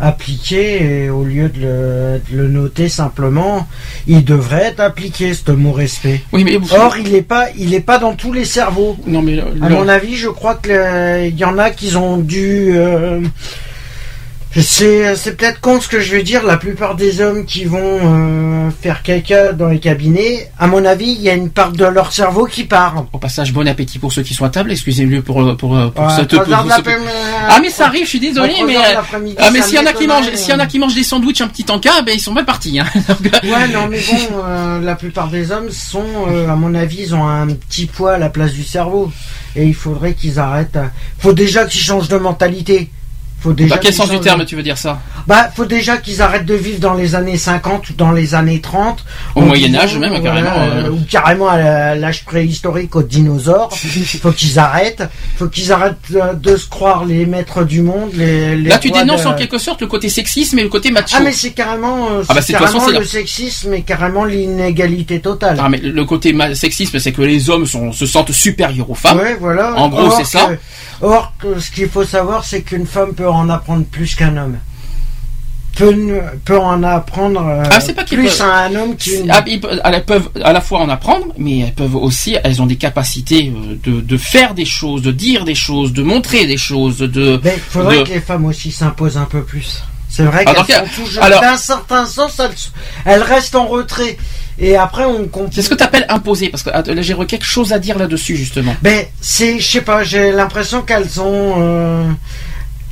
appliqué 0.00 1.04
et 1.04 1.10
au 1.10 1.24
lieu 1.24 1.48
de 1.48 1.60
le, 1.60 2.20
de 2.30 2.36
le 2.42 2.48
noter 2.48 2.88
simplement, 2.88 3.66
il 4.06 4.24
devrait 4.24 4.64
être 4.66 4.80
appliqué 4.80 5.32
ce 5.34 5.50
mot 5.52 5.72
respect. 5.72 6.20
Oui, 6.32 6.44
mais 6.44 6.58
Or, 6.76 6.96
il 6.98 7.12
n'est 7.12 7.22
pas, 7.22 7.46
il 7.56 7.74
est 7.74 7.80
pas 7.80 7.98
dans 7.98 8.14
tous 8.14 8.32
les 8.32 8.44
cerveaux. 8.44 8.96
non, 9.06 9.22
mais 9.22 9.38
À 9.40 9.68
le- 9.68 9.74
mon 9.76 9.88
avis, 9.88 10.16
je 10.16 10.28
crois 10.28 10.54
que 10.56 10.68
le- 10.68 11.26
il 11.28 11.36
y 11.36 11.44
en 11.44 11.58
a 11.58 11.70
qui 11.70 11.94
ont 11.96 12.16
dû. 12.18 12.72
euh, 12.76 13.20
c'est 14.62 15.16
c'est 15.16 15.36
peut-être 15.36 15.60
con 15.60 15.80
ce 15.80 15.88
que 15.88 16.00
je 16.00 16.10
vais 16.12 16.22
dire. 16.22 16.42
La 16.44 16.56
plupart 16.56 16.94
des 16.94 17.20
hommes 17.20 17.44
qui 17.44 17.64
vont 17.64 17.78
euh, 18.02 18.70
faire 18.82 19.02
caca 19.02 19.52
dans 19.52 19.68
les 19.68 19.78
cabinets, 19.80 20.50
à 20.58 20.66
mon 20.66 20.84
avis, 20.84 21.10
il 21.12 21.20
y 21.22 21.28
a 21.30 21.34
une 21.34 21.50
part 21.50 21.72
de 21.72 21.84
leur 21.84 22.12
cerveau 22.12 22.44
qui 22.46 22.64
part. 22.64 23.06
Au 23.12 23.18
passage, 23.18 23.52
bon 23.52 23.66
appétit 23.68 23.98
pour 23.98 24.12
ceux 24.12 24.22
qui 24.22 24.34
sont 24.34 24.44
à 24.44 24.50
table. 24.50 24.72
Excusez-le 24.72 25.22
pour 25.22 25.36
pour 25.36 25.56
pour, 25.56 25.92
pour 25.92 26.04
Ouais, 26.06 26.12
cette- 26.16 26.34
pour 26.44 26.44
ce- 26.76 26.82
Ah 27.48 27.58
mais 27.60 27.70
ça 27.70 27.86
arrive, 27.86 28.04
je 28.04 28.08
suis 28.10 28.20
désolé, 28.20 28.54
mais 28.66 28.76
euh, 28.76 28.80
ah 29.38 29.50
mais 29.50 29.62
s'il 29.62 29.74
y 29.74 29.78
en 29.78 29.86
a 29.86 29.92
qui 29.92 30.06
mangent, 30.06 30.34
s'il 30.34 30.50
y 30.50 30.54
en 30.54 30.58
a 30.60 30.66
qui 30.66 30.78
mangent 30.78 30.94
des 30.94 31.02
sandwichs 31.04 31.40
un 31.40 31.48
petit 31.48 31.64
encas, 31.70 32.02
ben 32.02 32.12
ils 32.14 32.20
sont 32.20 32.32
mal 32.32 32.44
partis. 32.44 32.78
Hein. 32.78 32.86
Euh, 33.44 33.52
Ouais, 33.52 33.68
non, 33.68 33.86
mais 33.88 33.98
bon, 33.98 34.42
euh, 34.44 34.80
la 34.80 34.94
plupart 34.94 35.28
des 35.28 35.50
hommes 35.52 35.70
sont, 35.70 36.04
euh, 36.28 36.48
à 36.48 36.54
mon 36.56 36.74
avis, 36.74 36.98
ils 37.02 37.14
ont 37.14 37.26
un 37.26 37.46
petit 37.48 37.86
poids 37.86 38.14
à 38.14 38.18
la 38.18 38.28
place 38.30 38.52
du 38.52 38.64
cerveau. 38.64 39.10
Et 39.56 39.64
il 39.64 39.74
faudrait 39.74 40.14
qu'ils 40.14 40.38
arrêtent. 40.38 40.76
à- 40.76 40.90
Faut 41.18 41.32
déjà 41.32 41.64
qu'ils 41.66 41.80
changent 41.80 42.08
de 42.08 42.16
mentalité. 42.16 42.90
Faut 43.40 43.52
déjà 43.52 43.76
Dans 43.76 43.80
quel 43.80 43.92
qu'ils 43.92 44.00
sens 44.02 44.10
du 44.10 44.18
terme 44.18 44.44
tu 44.44 44.56
veux 44.56 44.64
dire 44.64 44.78
ça 44.78 45.00
Bah, 45.28 45.48
faut 45.54 45.64
déjà 45.64 45.98
qu'ils 45.98 46.20
arrêtent 46.22 46.44
de 46.46 46.54
vivre 46.54 46.80
dans 46.80 46.94
les 46.94 47.14
années 47.14 47.36
50 47.36 47.90
ou 47.90 47.92
dans 47.92 48.10
les 48.10 48.34
années 48.34 48.60
30. 48.60 49.04
Au 49.36 49.40
En 49.40 49.44
Moyen 49.44 49.74
Âge 49.76 49.96
même, 49.96 50.10
voilà, 50.10 50.42
carrément, 50.42 50.56
euh. 50.56 50.90
Ou 50.90 50.98
carrément 51.08 51.48
à 51.48 51.94
l'âge 51.94 52.24
préhistorique 52.24 52.96
aux 52.96 53.02
dinosaures. 53.04 53.70
faut 54.22 54.32
qu'ils 54.32 54.58
arrêtent. 54.58 55.04
Faut 55.36 55.46
qu'ils 55.46 55.70
arrêtent 55.72 55.96
de 56.10 56.56
se 56.56 56.66
croire 56.68 57.04
les 57.04 57.26
maîtres 57.26 57.62
du 57.62 57.80
monde. 57.80 58.10
Les, 58.14 58.56
les 58.56 58.70
Là 58.70 58.78
tu 58.78 58.90
dénonces 58.90 59.22
de- 59.22 59.28
en 59.28 59.34
quelque 59.34 59.58
sorte 59.58 59.80
le 59.82 59.86
côté 59.86 60.08
sexisme 60.08 60.58
et 60.58 60.62
le 60.64 60.68
côté 60.68 60.90
macho. 60.90 61.16
Ah, 61.16 61.20
mais 61.22 61.32
c'est 61.32 61.52
carrément, 61.52 62.08
euh, 62.10 62.22
Ah, 62.28 62.34
bah, 62.34 62.42
façon, 62.42 62.52
carrément 62.80 62.98
le 62.98 63.04
sexisme 63.04 63.72
et 63.74 63.82
carrément 63.82 64.24
l'inégalité 64.24 65.20
totale. 65.20 65.58
Ah, 65.62 65.68
mais 65.68 65.78
le 65.78 66.04
côté 66.04 66.34
sexisme, 66.54 66.98
c'est 66.98 67.12
que 67.12 67.22
les 67.22 67.50
hommes 67.50 67.66
sont, 67.66 67.92
se 67.92 68.06
sentent 68.06 68.32
supérieurs 68.32 68.90
aux 68.90 68.94
femmes. 68.96 69.18
Ouais, 69.18 69.36
voilà. 69.38 69.74
En 69.76 69.88
gros, 69.88 70.10
c'est 70.10 70.24
ça. 70.24 70.50
Or, 71.00 71.32
ce 71.60 71.70
qu'il 71.70 71.88
faut 71.88 72.02
savoir, 72.02 72.44
c'est 72.44 72.62
qu'une 72.62 72.86
femme 72.86 73.14
peut 73.14 73.27
en 73.34 73.48
apprendre 73.48 73.84
plus 73.84 74.14
qu'un 74.14 74.36
homme. 74.36 74.58
Peut, 75.76 75.94
peut 76.44 76.58
en 76.58 76.82
apprendre 76.82 77.40
euh, 77.40 77.62
Ah, 77.70 77.78
pas 77.94 78.02
plus 78.04 78.36
peut- 78.36 78.42
à 78.42 78.64
un 78.64 78.74
homme 78.74 78.96
qu'une. 78.96 79.30
Ah, 79.30 79.42
pe- 79.42 79.60
elles 79.84 80.04
peuvent 80.04 80.28
à 80.42 80.52
la 80.52 80.60
fois 80.60 80.80
en 80.80 80.88
apprendre, 80.88 81.26
mais 81.38 81.60
elles 81.60 81.72
peuvent 81.74 81.94
aussi, 81.94 82.36
elles 82.42 82.60
ont 82.60 82.66
des 82.66 82.74
capacités 82.74 83.52
euh, 83.54 83.76
de, 83.84 84.00
de 84.00 84.16
faire 84.16 84.54
des 84.54 84.64
choses, 84.64 85.02
de 85.02 85.12
dire 85.12 85.44
des 85.44 85.54
choses, 85.54 85.92
de 85.92 86.02
montrer 86.02 86.46
des 86.46 86.56
choses, 86.56 86.98
de. 86.98 87.40
Mais 87.44 87.52
il 87.54 87.60
faudrait 87.60 87.98
de- 87.98 88.02
que 88.02 88.08
les 88.08 88.20
femmes 88.20 88.46
aussi 88.46 88.72
s'imposent 88.72 89.16
un 89.18 89.26
peu 89.26 89.44
plus. 89.44 89.84
C'est 90.08 90.24
vrai 90.24 90.42
Alors, 90.46 90.66
qu'elles 90.66 90.88
sont 90.88 91.02
toujours. 91.04 91.22
alors- 91.22 91.42
D'un 91.42 91.56
certain 91.56 92.06
sens, 92.06 92.40
elles, 92.40 92.50
elles 93.04 93.22
restent 93.22 93.54
en 93.54 93.66
retrait. 93.68 94.16
Et 94.58 94.74
après, 94.74 95.04
on 95.04 95.28
comprend. 95.28 95.52
C'est 95.52 95.62
ce 95.62 95.68
que 95.68 95.76
tu 95.76 95.84
appelles 95.84 96.06
imposer, 96.08 96.48
parce 96.48 96.64
que 96.64 96.70
ah, 96.74 96.82
là, 96.84 97.02
j'ai 97.02 97.14
quelque 97.28 97.44
chose 97.44 97.72
à 97.72 97.78
dire 97.78 97.96
là-dessus 97.98 98.34
justement. 98.36 98.74
Ben, 98.82 99.04
c'est, 99.20 99.60
je 99.60 99.68
sais 99.70 99.82
pas, 99.82 100.02
j'ai 100.02 100.32
l'impression 100.32 100.82
qu'elles 100.82 101.20
ont. 101.20 101.54
euh, 101.58 102.10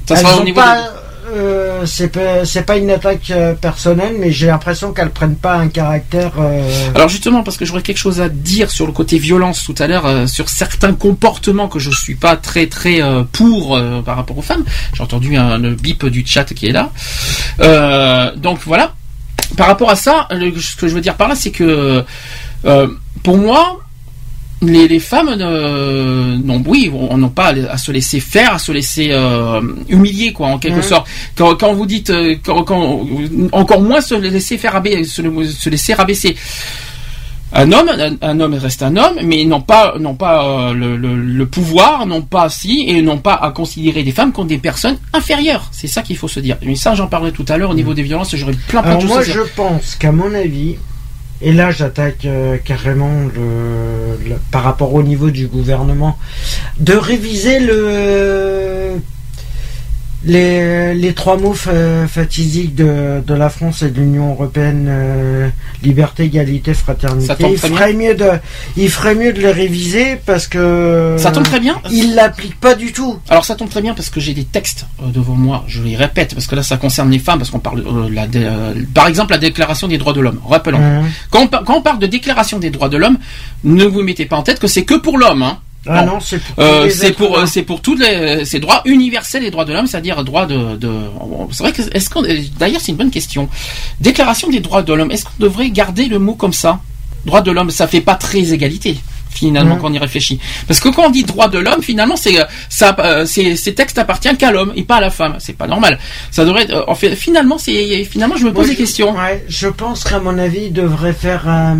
Ça 0.08 0.14
elles 0.14 0.20
sera 0.20 0.36
au 0.36 0.40
ont 0.40 0.44
niveau 0.44 0.60
pas. 0.60 0.76
de- 0.82 0.88
euh, 1.34 1.84
c'est 1.86 2.08
pas, 2.08 2.44
c'est 2.44 2.62
pas 2.62 2.76
une 2.76 2.88
attaque 2.88 3.30
euh, 3.32 3.52
personnelle, 3.54 4.14
mais 4.20 4.30
j'ai 4.30 4.46
l'impression 4.46 4.92
qu'elles 4.92 5.10
prennent 5.10 5.34
pas 5.34 5.54
un 5.56 5.66
caractère. 5.66 6.30
euh, 6.38 6.62
Alors 6.94 7.08
justement, 7.08 7.42
parce 7.42 7.56
que 7.56 7.64
j'aurais 7.64 7.82
quelque 7.82 7.98
chose 7.98 8.20
à 8.20 8.28
dire 8.28 8.70
sur 8.70 8.86
le 8.86 8.92
côté 8.92 9.18
violence 9.18 9.64
tout 9.64 9.74
à 9.80 9.88
l'heure, 9.88 10.06
euh, 10.06 10.26
sur 10.28 10.48
certains 10.48 10.92
comportements 10.94 11.66
que 11.66 11.80
je 11.80 11.90
suis 11.90 12.14
pas 12.14 12.36
très 12.36 12.68
très 12.68 13.02
euh, 13.02 13.24
pour 13.32 13.76
euh, 13.76 14.02
par 14.02 14.16
rapport 14.16 14.38
aux 14.38 14.42
femmes. 14.42 14.64
J'ai 14.94 15.02
entendu 15.02 15.36
un 15.36 15.58
le 15.58 15.74
bip 15.74 16.06
du 16.06 16.24
chat 16.24 16.44
qui 16.44 16.66
est 16.68 16.72
là. 16.72 16.90
Euh, 17.60 18.34
donc 18.36 18.60
voilà. 18.64 18.94
Par 19.56 19.66
rapport 19.66 19.90
à 19.90 19.96
ça, 19.96 20.28
le- 20.30 20.58
ce 20.60 20.76
que 20.76 20.86
je 20.88 20.94
veux 20.94 21.00
dire 21.00 21.16
par 21.16 21.26
là, 21.28 21.34
c'est 21.34 21.50
que 21.50 22.04
euh, 22.64 22.86
pour 23.24 23.36
moi, 23.36 23.80
les, 24.62 24.88
les 24.88 25.00
femmes, 25.00 25.36
euh, 25.38 26.36
non, 26.42 26.62
oui, 26.66 26.90
on 26.92 27.18
n'a 27.18 27.28
pas 27.28 27.52
à 27.70 27.76
se 27.76 27.92
laisser 27.92 28.20
faire, 28.20 28.54
à 28.54 28.58
se 28.58 28.72
laisser 28.72 29.08
euh, 29.12 29.60
humilier, 29.88 30.32
quoi, 30.32 30.46
en 30.48 30.58
quelque 30.58 30.76
Mhm. 30.76 30.82
sorte. 30.82 31.06
Quand, 31.36 31.54
quand 31.56 31.74
vous 31.74 31.84
dites, 31.86 32.10
euh, 32.10 32.36
quand, 32.44 32.62
quand- 32.64 33.06
encore 33.52 33.82
moins 33.82 34.00
se 34.00 34.14
laisser 34.14 34.56
faire 34.56 34.80
se, 35.04 35.22
se 35.44 35.68
laisser 35.70 35.94
rabaisser. 35.94 36.36
Un 37.52 37.70
homme, 37.70 37.88
un, 37.88 38.16
un 38.28 38.40
homme 38.40 38.54
reste 38.54 38.82
un 38.82 38.96
homme, 38.96 39.18
mais 39.22 39.44
non 39.44 39.60
pas, 39.60 39.94
non 40.00 40.14
pas 40.14 40.44
euh, 40.44 40.72
le, 40.74 40.96
le- 40.96 41.14
le 41.16 41.46
pouvoir, 41.46 42.04
non 42.04 42.20
pas 42.20 42.48
si, 42.48 42.84
et 42.88 43.00
non 43.02 43.18
pas 43.18 43.34
à 43.34 43.50
considérer 43.52 44.02
des 44.02 44.10
femmes 44.10 44.32
comme 44.32 44.48
des 44.48 44.58
personnes 44.58 44.96
inférieures. 45.12 45.68
C'est 45.70 45.86
ça 45.86 46.02
qu'il 46.02 46.16
faut 46.16 46.28
se 46.28 46.40
dire. 46.40 46.56
Mais 46.66 46.74
ça, 46.74 46.94
j'en 46.94 47.06
parlerai 47.06 47.30
tout 47.32 47.44
à 47.48 47.56
l'heure 47.56 47.70
au 47.70 47.74
niveau 47.74 47.94
des 47.94 48.02
violences. 48.02 48.34
J'aurais 48.34 48.52
plein, 48.68 48.82
plein 48.82 48.90
Alors 48.90 48.96
de 48.96 49.02
choses 49.02 49.10
moi 49.10 49.20
à 49.20 49.24
dire. 49.24 49.34
je 49.34 49.40
pense 49.54 49.94
qu'à 49.94 50.10
mon 50.12 50.34
avis, 50.34 50.74
et 51.40 51.52
là 51.52 51.70
j'attaque 51.70 52.24
euh, 52.24 52.56
carrément 52.58 53.10
par 54.50 54.62
rapport 54.62 54.94
au 54.94 55.02
niveau 55.02 55.30
du 55.30 55.46
gouvernement, 55.46 56.18
de 56.78 56.94
réviser 56.94 57.60
le 57.60 58.94
les, 60.26 60.92
les 60.94 61.12
trois 61.14 61.36
mots 61.38 61.54
fa- 61.54 62.06
fatidiques 62.08 62.74
de, 62.74 63.22
de 63.26 63.34
la 63.34 63.48
France 63.48 63.82
et 63.82 63.90
de 63.90 64.00
l'Union 64.00 64.30
européenne, 64.32 64.86
euh, 64.88 65.48
liberté, 65.82 66.24
égalité, 66.24 66.74
fraternité. 66.74 67.26
Ça 67.26 67.36
tombe 67.36 67.52
il 67.52 67.58
ferait 67.58 67.92
mieux 67.94 68.14
de, 68.14 68.30
il 68.76 68.90
ferait 68.90 69.14
mieux 69.14 69.32
de 69.32 69.40
les 69.40 69.52
réviser 69.52 70.16
parce 70.26 70.46
que 70.48 71.16
Ça 71.18 71.30
tombe 71.30 71.44
très 71.44 71.60
bien. 71.60 71.76
il 71.90 72.14
l'applique 72.14 72.58
pas 72.60 72.74
du 72.74 72.92
tout. 72.92 73.18
Alors 73.28 73.44
ça 73.44 73.54
tombe 73.54 73.68
très 73.70 73.82
bien 73.82 73.94
parce 73.94 74.10
que 74.10 74.20
j'ai 74.20 74.34
des 74.34 74.44
textes 74.44 74.86
euh, 75.02 75.06
devant 75.10 75.34
moi, 75.34 75.64
je 75.68 75.82
les 75.82 75.96
répète, 75.96 76.34
parce 76.34 76.46
que 76.46 76.56
là 76.56 76.62
ça 76.62 76.76
concerne 76.76 77.10
les 77.10 77.18
femmes, 77.20 77.38
parce 77.38 77.50
qu'on 77.50 77.60
parle, 77.60 77.80
euh, 77.86 78.08
la 78.10 78.26
euh, 78.34 78.74
par 78.94 79.06
exemple, 79.06 79.32
la 79.32 79.38
déclaration 79.38 79.86
des 79.88 79.98
droits 79.98 80.12
de 80.12 80.20
l'homme. 80.20 80.40
Rappelons, 80.44 80.76
Hein. 80.80 81.04
quand, 81.30 81.42
on, 81.44 81.64
quand 81.64 81.76
on 81.78 81.82
parle 81.82 81.98
de 82.00 82.06
déclaration 82.06 82.58
des 82.58 82.70
droits 82.70 82.88
de 82.88 82.96
l'homme, 82.96 83.18
ne 83.64 83.84
vous 83.84 84.02
mettez 84.02 84.26
pas 84.26 84.36
en 84.36 84.42
tête 84.42 84.58
que 84.58 84.66
c'est 84.66 84.84
que 84.84 84.94
pour 84.94 85.18
l'homme. 85.18 85.42
Hein. 85.42 85.58
Ah 85.88 86.04
non, 86.04 86.18
c'est 86.20 86.38
pour, 86.42 86.54
Euh, 86.64 86.88
c'est 86.90 87.12
pour, 87.12 87.38
euh, 87.38 87.46
c'est 87.46 87.62
pour 87.62 87.80
tous 87.80 87.94
les, 87.96 88.44
ces 88.44 88.58
droits 88.60 88.82
universels 88.84 89.42
des 89.42 89.50
droits 89.50 89.64
de 89.64 89.72
l'homme, 89.72 89.86
c'est-à-dire 89.86 90.22
droit 90.24 90.46
de, 90.46 90.76
de 90.76 90.90
c'est 91.52 91.62
vrai 91.62 91.72
que, 91.72 91.82
est-ce 91.92 92.10
qu'on, 92.10 92.22
d'ailleurs 92.58 92.80
c'est 92.80 92.92
une 92.92 92.98
bonne 92.98 93.10
question. 93.10 93.48
Déclaration 94.00 94.48
des 94.48 94.60
droits 94.60 94.82
de 94.82 94.92
l'homme, 94.92 95.10
est-ce 95.10 95.24
qu'on 95.24 95.30
devrait 95.38 95.70
garder 95.70 96.06
le 96.06 96.18
mot 96.18 96.34
comme 96.34 96.52
ça? 96.52 96.80
Droit 97.24 97.40
de 97.40 97.50
l'homme, 97.50 97.70
ça 97.70 97.86
fait 97.86 98.00
pas 98.00 98.14
très 98.14 98.52
égalité 98.52 98.98
finalement 99.30 99.76
quand 99.76 99.90
on 99.90 99.92
y 99.92 99.98
réfléchit. 99.98 100.40
Parce 100.66 100.80
que 100.80 100.88
quand 100.88 101.04
on 101.08 101.10
dit 101.10 101.22
droit 101.24 101.48
de 101.48 101.58
l'homme, 101.58 101.82
finalement, 101.82 102.16
c'est 102.16 102.40
euh, 102.40 102.44
ça, 102.70 102.96
euh, 103.00 103.26
ces 103.26 103.74
textes 103.74 103.98
appartiennent 103.98 104.38
qu'à 104.38 104.50
l'homme 104.50 104.72
et 104.76 104.82
pas 104.82 104.96
à 104.96 105.00
la 105.02 105.10
femme. 105.10 105.34
C'est 105.40 105.52
pas 105.52 105.66
normal. 105.66 105.98
Ça 106.30 106.46
devrait. 106.46 106.62
être- 106.62 106.72
euh, 106.74 106.84
en 106.88 106.94
fait, 106.94 107.14
finalement, 107.14 107.58
c'est 107.58 108.02
finalement, 108.04 108.36
je 108.38 108.44
me 108.46 108.50
pose 108.52 108.60
Moi, 108.60 108.68
des 108.68 108.72
je- 108.72 108.78
questions. 108.78 109.14
Ouais, 109.14 109.44
je 109.46 109.68
pense 109.68 110.04
qu'à 110.04 110.20
mon 110.20 110.38
avis, 110.38 110.66
il 110.68 110.72
devrait 110.72 111.12
faire 111.12 111.46
un. 111.50 111.76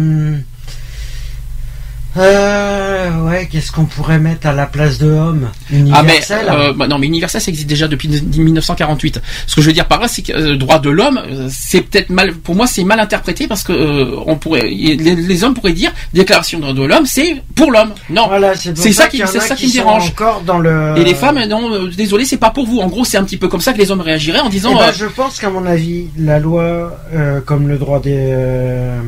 Euh, 2.19 3.11
ouais, 3.29 3.49
qu'est-ce 3.51 3.71
qu'on 3.73 3.85
pourrait 3.85 4.19
mettre 4.19 4.47
à 4.47 4.53
la 4.53 4.67
place 4.67 4.99
de 4.99 5.11
homme? 5.11 5.49
Ah 5.53 5.53
mais 5.71 5.79
Universel? 5.79 6.47
euh, 6.51 6.73
bah, 6.73 6.87
non 6.89 6.99
mais 6.99 7.07
universel 7.07 7.41
ça 7.41 7.49
existe 7.51 7.69
déjà 7.69 7.89
depuis 7.89 8.09
1948. 8.09 9.21
Ce 9.47 9.55
que 9.55 9.61
je 9.61 9.67
veux 9.67 9.73
dire 9.73 9.87
par 9.87 10.01
là 10.01 10.09
c'est 10.09 10.23
que 10.23 10.33
euh, 10.33 10.57
droit 10.57 10.79
de 10.79 10.91
l'homme 10.91 11.21
euh, 11.31 11.49
c'est 11.51 11.83
peut-être 11.83 12.11
mal 12.11 12.33
pour 12.35 12.55
moi 12.55 12.67
c'est 12.67 12.85
mal 12.85 13.01
interprété 13.01 13.47
parce 13.47 13.62
que 13.62 13.73
euh, 13.73 14.17
on 14.27 14.37
pourrait 14.37 14.69
les, 14.69 14.97
les 14.97 15.45
hommes 15.45 15.55
pourraient 15.55 15.73
dire 15.73 15.93
déclaration 16.14 16.59
de 16.59 16.64
droit 16.64 16.75
de 16.75 16.85
l'homme 16.85 17.07
c'est 17.07 17.43
pour 17.55 17.71
l'homme. 17.71 17.93
Non. 18.11 18.29
Voilà, 18.29 18.55
c'est 18.55 18.75
ça 18.93 19.09
qui- 19.09 19.23
c'est 19.27 19.41
ça 19.41 19.55
qui 19.55 19.67
me 19.69 19.73
dérange. 19.73 20.09
Encore 20.11 20.43
dans 20.43 20.59
le... 20.59 20.95
Et 20.97 21.05
les 21.05 21.14
femmes 21.14 21.43
non 21.49 21.73
euh, 21.73 21.91
désolé 21.91 22.25
c'est 22.25 22.37
pas 22.39 22.51
pour 22.51 22.67
vous. 22.67 22.81
En 22.81 22.89
gros 22.89 23.05
c'est 23.05 23.19
un 23.19 23.25
petit 23.25 23.37
peu 23.37 23.49
comme 23.49 23.61
ça 23.61 23.73
que 23.73 23.79
les 23.79 23.91
hommes 23.91 24.01
réagiraient 24.01 24.41
en 24.41 24.47
Eh 24.49 24.51
disant 24.51 24.75
ben, 24.75 24.89
euh, 24.89 24.93
je 24.97 25.07
pense 25.07 25.39
qu'à 25.39 25.51
mon 25.51 25.67
avis, 25.67 26.07
la 26.19 26.39
loi, 26.39 26.99
euh, 27.14 27.41
comme 27.41 27.69
le 27.69 27.79
droit 27.79 28.01
des, 28.01 28.14
euh, 28.17 29.01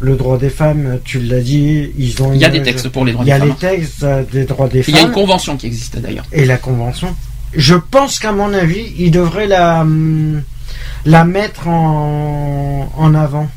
le 0.00 0.16
droit 0.16 0.38
des 0.38 0.50
femmes, 0.50 1.00
tu 1.04 1.18
l'as 1.20 1.40
dit, 1.40 1.90
ils 1.98 2.22
ont. 2.22 2.32
il 2.32 2.40
y 2.40 2.44
a 2.44 2.48
une- 2.48 2.52
des 2.54 2.62
textes 2.62 2.88
pour 2.88 3.04
les 3.04 3.12
droits 3.12 3.24
Il 3.24 3.28
y 3.28 3.30
des 3.30 3.36
a 3.36 3.38
femmes. 3.40 3.48
les 3.48 3.54
textes 3.54 4.02
euh, 4.04 4.22
des 4.30 4.44
droits 4.44 4.68
des 4.68 4.84
Il 4.86 4.94
y 4.94 4.96
a 4.96 5.00
une 5.00 5.06
femmes 5.06 5.14
convention 5.14 5.56
qui 5.56 5.66
existe 5.66 5.98
d'ailleurs. 5.98 6.24
et 6.32 6.44
la 6.44 6.56
convention. 6.56 7.14
Je 7.54 7.74
pense 7.74 8.18
qu'à 8.18 8.32
mon 8.32 8.52
avis, 8.52 8.92
ils 8.98 9.10
devraient 9.10 9.46
la, 9.46 9.80
hum, 9.80 10.42
la 11.06 11.24
mettre 11.24 11.66
en, 11.68 12.90
en 12.96 13.14
avant. 13.14 13.48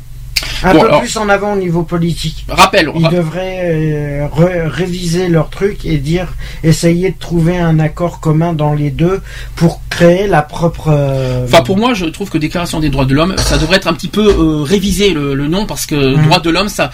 Un 0.64 0.74
Bon, 0.74 0.82
peu 0.82 0.88
alors- 0.88 1.00
plus 1.02 1.18
en 1.18 1.28
avant 1.30 1.54
au 1.54 1.58
niveau 1.58 1.84
politique. 1.84 2.46
Rappel. 2.50 2.92
Ils 2.96 3.04
ra- 3.06 3.12
devraient 3.12 3.60
euh, 3.64 4.28
réviser 4.68 5.28
leur 5.28 5.50
truc 5.50 5.86
et 5.86 5.98
dire, 5.98 6.28
essayer 6.64 7.12
de 7.12 7.18
trouver 7.18 7.58
un 7.58 7.80
accord 7.80 8.20
commun 8.20 8.54
dans 8.54 8.74
les 8.74 8.92
deux 8.92 9.22
pour 9.56 9.82
créer 9.90 10.28
la 10.28 10.42
propre. 10.42 10.90
euh, 10.90 11.46
Enfin, 11.46 11.62
pour 11.64 11.78
moi, 11.78 11.94
je 11.94 12.06
trouve 12.06 12.30
que 12.30 12.38
Déclaration 12.38 12.80
des 12.80 12.90
droits 12.90 13.06
de 13.06 13.14
l'homme, 13.14 13.36
ça 13.38 13.58
devrait 13.58 13.78
être 13.78 13.88
un 13.88 13.94
petit 13.94 14.08
peu 14.08 14.26
euh, 14.28 14.62
révisé 14.64 15.12
le, 15.14 15.34
le 15.36 15.48
nom 15.48 15.66
parce 15.66 15.86
que 15.86 15.96
Mhm. 15.96 16.26
droits 16.26 16.40
de 16.40 16.50
l'homme, 16.50 16.70
ça, 16.70 16.90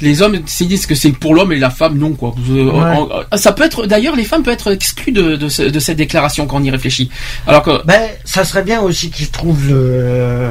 les 0.00 0.22
hommes 0.22 0.38
se 0.46 0.64
disent 0.64 0.86
que 0.86 0.94
c'est 0.94 1.10
pour 1.12 1.34
l'homme 1.34 1.52
et 1.52 1.58
la 1.58 1.70
femme 1.70 1.98
non 1.98 2.12
quoi. 2.12 2.34
Euh, 2.50 2.64
Ouais. 2.64 2.70
en- 2.96 3.08
en- 3.32 3.36
ça 3.36 3.52
peut 3.52 3.64
être, 3.64 3.86
d'ailleurs, 3.86 4.16
les 4.16 4.24
femmes 4.24 4.42
peuvent 4.42 4.54
être 4.54 4.72
exclues 4.72 5.12
de, 5.12 5.36
de, 5.36 5.48
ce- 5.48 5.62
de 5.62 5.78
cette 5.80 5.96
déclaration 5.98 6.46
quand 6.46 6.58
on 6.58 6.62
y 6.64 6.70
réfléchit. 6.70 7.10
Alors 7.46 7.62
que, 7.62 7.84
Ben, 7.86 8.02
ça 8.24 8.44
serait 8.44 8.62
bien 8.62 8.80
aussi 8.80 9.10
qu'ils 9.10 9.30
trouvent 9.30 9.68
le. 9.68 10.50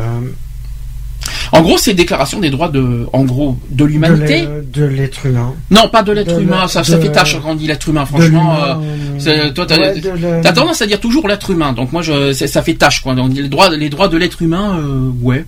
En 1.51 1.61
gros, 1.61 1.77
c'est 1.77 1.93
Déclaration 1.93 2.39
des 2.39 2.49
droits 2.49 2.69
de, 2.69 3.05
en 3.13 3.23
gros, 3.23 3.57
de 3.69 3.85
l'humanité. 3.85 4.47
de 4.73 4.83
l'être 4.85 5.25
humain. 5.25 5.53
Non, 5.71 5.87
pas 5.89 6.03
de 6.03 6.11
l'être 6.11 6.39
humain. 6.39 6.67
Ça, 6.67 6.83
ça 6.83 6.97
fait 6.99 7.11
tâche 7.11 7.37
quand 7.41 7.51
on 7.51 7.55
dit 7.55 7.67
l'être 7.67 7.87
humain. 7.89 8.05
Franchement. 8.05 8.55
euh, 8.63 8.73
c'est- 9.17 9.53
toi, 9.53 9.65
t'as- 9.65 9.77
ouais, 9.79 10.41
tendance 10.53 10.81
à 10.81 10.87
dire 10.87 10.99
toujours 10.99 11.27
l'être 11.27 11.49
humain, 11.51 11.71
donc 11.73 11.91
moi 11.93 12.01
je, 12.01 12.33
ça 12.33 12.61
fait 12.61 12.73
tâche 12.73 13.01
quoi. 13.01 13.15
Donc 13.15 13.33
les 13.33 13.47
droits, 13.47 13.69
les 13.69 13.89
droits 13.89 14.07
de 14.07 14.17
l'être 14.17 14.41
humain, 14.41 14.77
euh, 14.79 15.09
ouais, 15.21 15.45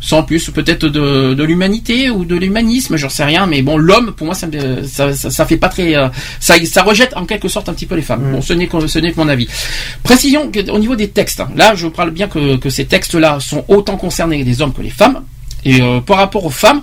sans 0.00 0.22
plus, 0.22 0.48
peut-être 0.50 0.86
de, 0.88 1.34
de 1.34 1.44
l'humanité 1.44 2.08
ou 2.10 2.24
de 2.24 2.34
l'humanisme, 2.34 2.96
j'en 2.96 3.08
sais 3.10 3.24
rien, 3.24 3.46
mais 3.46 3.60
bon, 3.62 3.76
l'homme, 3.76 4.12
pour 4.12 4.26
moi, 4.26 4.34
ça, 4.34 4.46
me- 4.46 4.82
ça, 4.84 5.12
ça, 5.12 5.30
ça 5.30 5.44
fait 5.46 5.58
pas 5.58 5.68
très, 5.68 5.94
euh, 5.94 6.08
ça, 6.40 6.54
ça 6.64 6.82
rejette 6.82 7.14
en 7.16 7.26
quelque 7.26 7.48
sorte 7.48 7.68
un 7.68 7.74
petit 7.74 7.86
peu 7.86 7.96
les 7.96 8.02
femmes. 8.02 8.28
Mm. 8.28 8.32
Bon, 8.32 8.40
ce 8.42 8.52
n'est 8.54 8.66
que, 8.66 8.86
ce 8.86 8.98
n'est 8.98 9.12
que 9.12 9.16
mon 9.20 9.28
avis. 9.28 9.46
Précision 10.02 10.50
au 10.72 10.78
niveau 10.78 10.96
des 10.96 11.08
textes. 11.08 11.40
hein. 11.40 11.50
Là, 11.54 11.74
je 11.74 11.86
parle 11.88 12.10
bien 12.12 12.28
que, 12.28 12.56
que 12.56 12.70
ces 12.70 12.86
textes-là 12.86 13.38
sont 13.40 13.64
autant 13.68 13.96
concernés 13.96 14.42
les 14.42 14.62
hommes 14.62 14.72
que 14.72 14.82
les 14.82 14.90
femmes. 14.90 15.22
Et 15.64 15.82
euh, 15.82 16.00
par 16.00 16.16
rapport 16.16 16.44
aux 16.46 16.50
femmes, 16.50 16.80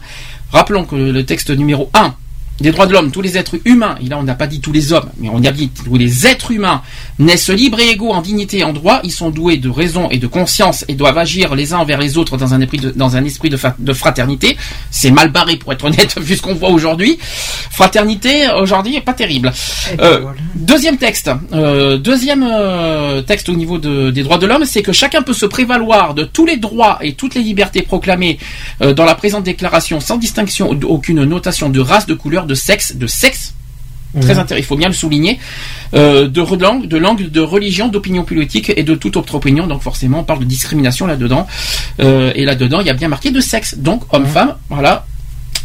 rappelons 0.51 0.86
que 0.86 0.95
le 0.95 1.26
texte 1.26 1.49
numéro 1.49 1.89
1 1.93 2.13
des 2.60 2.72
droits 2.72 2.86
de 2.88 2.93
l'homme, 2.93 3.12
tous 3.12 3.22
les 3.22 3.38
êtres 3.38 3.58
humains, 3.66 3.95
et 4.03 4.08
là 4.08 4.18
on 4.18 4.24
n'a 4.24 4.36
pas 4.36 4.47
dit 4.47 4.60
tous 4.60 4.72
les 4.72 4.93
hommes, 4.93 5.10
mais 5.20 5.30
on 5.32 5.43
a 5.43 5.51
dit 5.51 5.70
tous 5.70 5.95
les 5.95 6.26
êtres 6.28 6.51
humains 6.51 6.82
naissent 7.20 7.49
libres 7.49 7.80
et 7.80 7.89
égaux 7.89 8.12
en 8.12 8.22
dignité 8.22 8.60
et 8.60 8.64
en 8.64 8.74
droit, 8.74 8.99
ils 9.03 9.12
sont 9.12 9.30
doués 9.30 9.58
de 9.58 9.70
raison 9.70 10.10
et 10.10 10.18
de 10.18 10.28
conscience 10.28 10.84
et 10.88 10.95
doivent 10.95 11.18
agir 11.18 11.55
les 11.55 11.74
uns 11.74 11.78
envers 11.80 11.99
les 11.99 12.18
autres 12.18 12.38
dans 12.38 12.53
un 12.53 12.62
esprit 12.62 12.80
de, 12.80 12.91
dans 12.91 13.16
un 13.16 13.24
esprit 13.26 13.49
de, 13.49 13.93
fraternité. 13.93 14.58
C'est 14.91 15.12
mal 15.12 15.32
barré 15.32 15.58
pour 15.58 15.72
être 15.74 15.86
honnête, 15.86 16.18
vu 16.22 16.36
ce 16.36 16.41
qu'on 16.41 16.53
voit 16.55 16.70
aujourd'hui. 16.70 17.18
Fraternité, 17.72 18.47
aujourd'hui, 18.60 18.95
est 18.95 19.01
pas 19.01 19.14
terrible. 19.14 19.51
Et 19.93 19.97
puis 19.97 20.05
Euh. 20.08 20.20
Deuxième 20.55 20.97
texte, 20.97 21.30
euh, 21.53 21.97
deuxième 21.97 22.43
euh, 22.49 23.22
texte 23.22 23.49
au 23.49 23.53
niveau 23.53 23.78
de- 23.78 24.10
des 24.10 24.24
droits 24.24 24.39
de 24.39 24.47
l'homme, 24.47 24.66
c'est 24.66 24.82
que 24.82 24.91
chacun 24.91 25.22
peut 25.22 25.34
se 25.34 25.45
prévaloir 25.45 26.14
de 26.16 26.24
tous 26.24 26.45
les 26.45 26.58
droits 26.58 26.97
et 27.01 27.14
toutes 27.14 27.36
les 27.36 27.41
libertés 27.43 27.84
proclamées 27.84 28.39
euh, 28.82 28.93
dans 28.93 29.05
la 29.05 29.14
présente 29.14 29.43
déclaration 29.43 29.99
sans 29.99 30.18
distinction 30.18 30.70
aucune 30.88 31.24
notation 31.26 31.70
de 31.70 31.80
race, 31.80 32.08
de 32.08 32.16
couleur, 32.16 32.46
de 32.47 32.55
sexe, 32.55 32.95
de 32.95 33.07
sexe. 33.07 33.53
Très 34.21 34.39
intéressant, 34.39 34.55
il 34.57 34.63
faut 34.63 34.77
bien 34.77 34.87
le 34.87 34.93
souligner, 34.95 35.37
euh, 35.93 36.27
de 36.27 36.41
langue, 36.59 36.87
de 36.87 36.97
langue, 36.97 37.29
de 37.29 37.41
religion, 37.41 37.87
d'opinion 37.89 38.23
politique 38.23 38.71
et 38.75 38.81
de 38.83 38.95
toute 38.95 39.15
autre 39.17 39.35
opinion. 39.35 39.67
Donc 39.67 39.81
forcément, 39.83 40.21
on 40.21 40.23
parle 40.23 40.39
de 40.39 40.45
discrimination 40.45 41.05
là-dedans. 41.05 41.45
Euh, 41.99 42.31
et 42.33 42.45
là-dedans, 42.45 42.79
il 42.79 42.87
y 42.87 42.89
a 42.89 42.93
bien 42.93 43.09
marqué 43.09 43.29
de 43.31 43.41
sexe. 43.41 43.75
Donc 43.77 44.01
homme-femme, 44.11 44.55
voilà. 44.69 45.05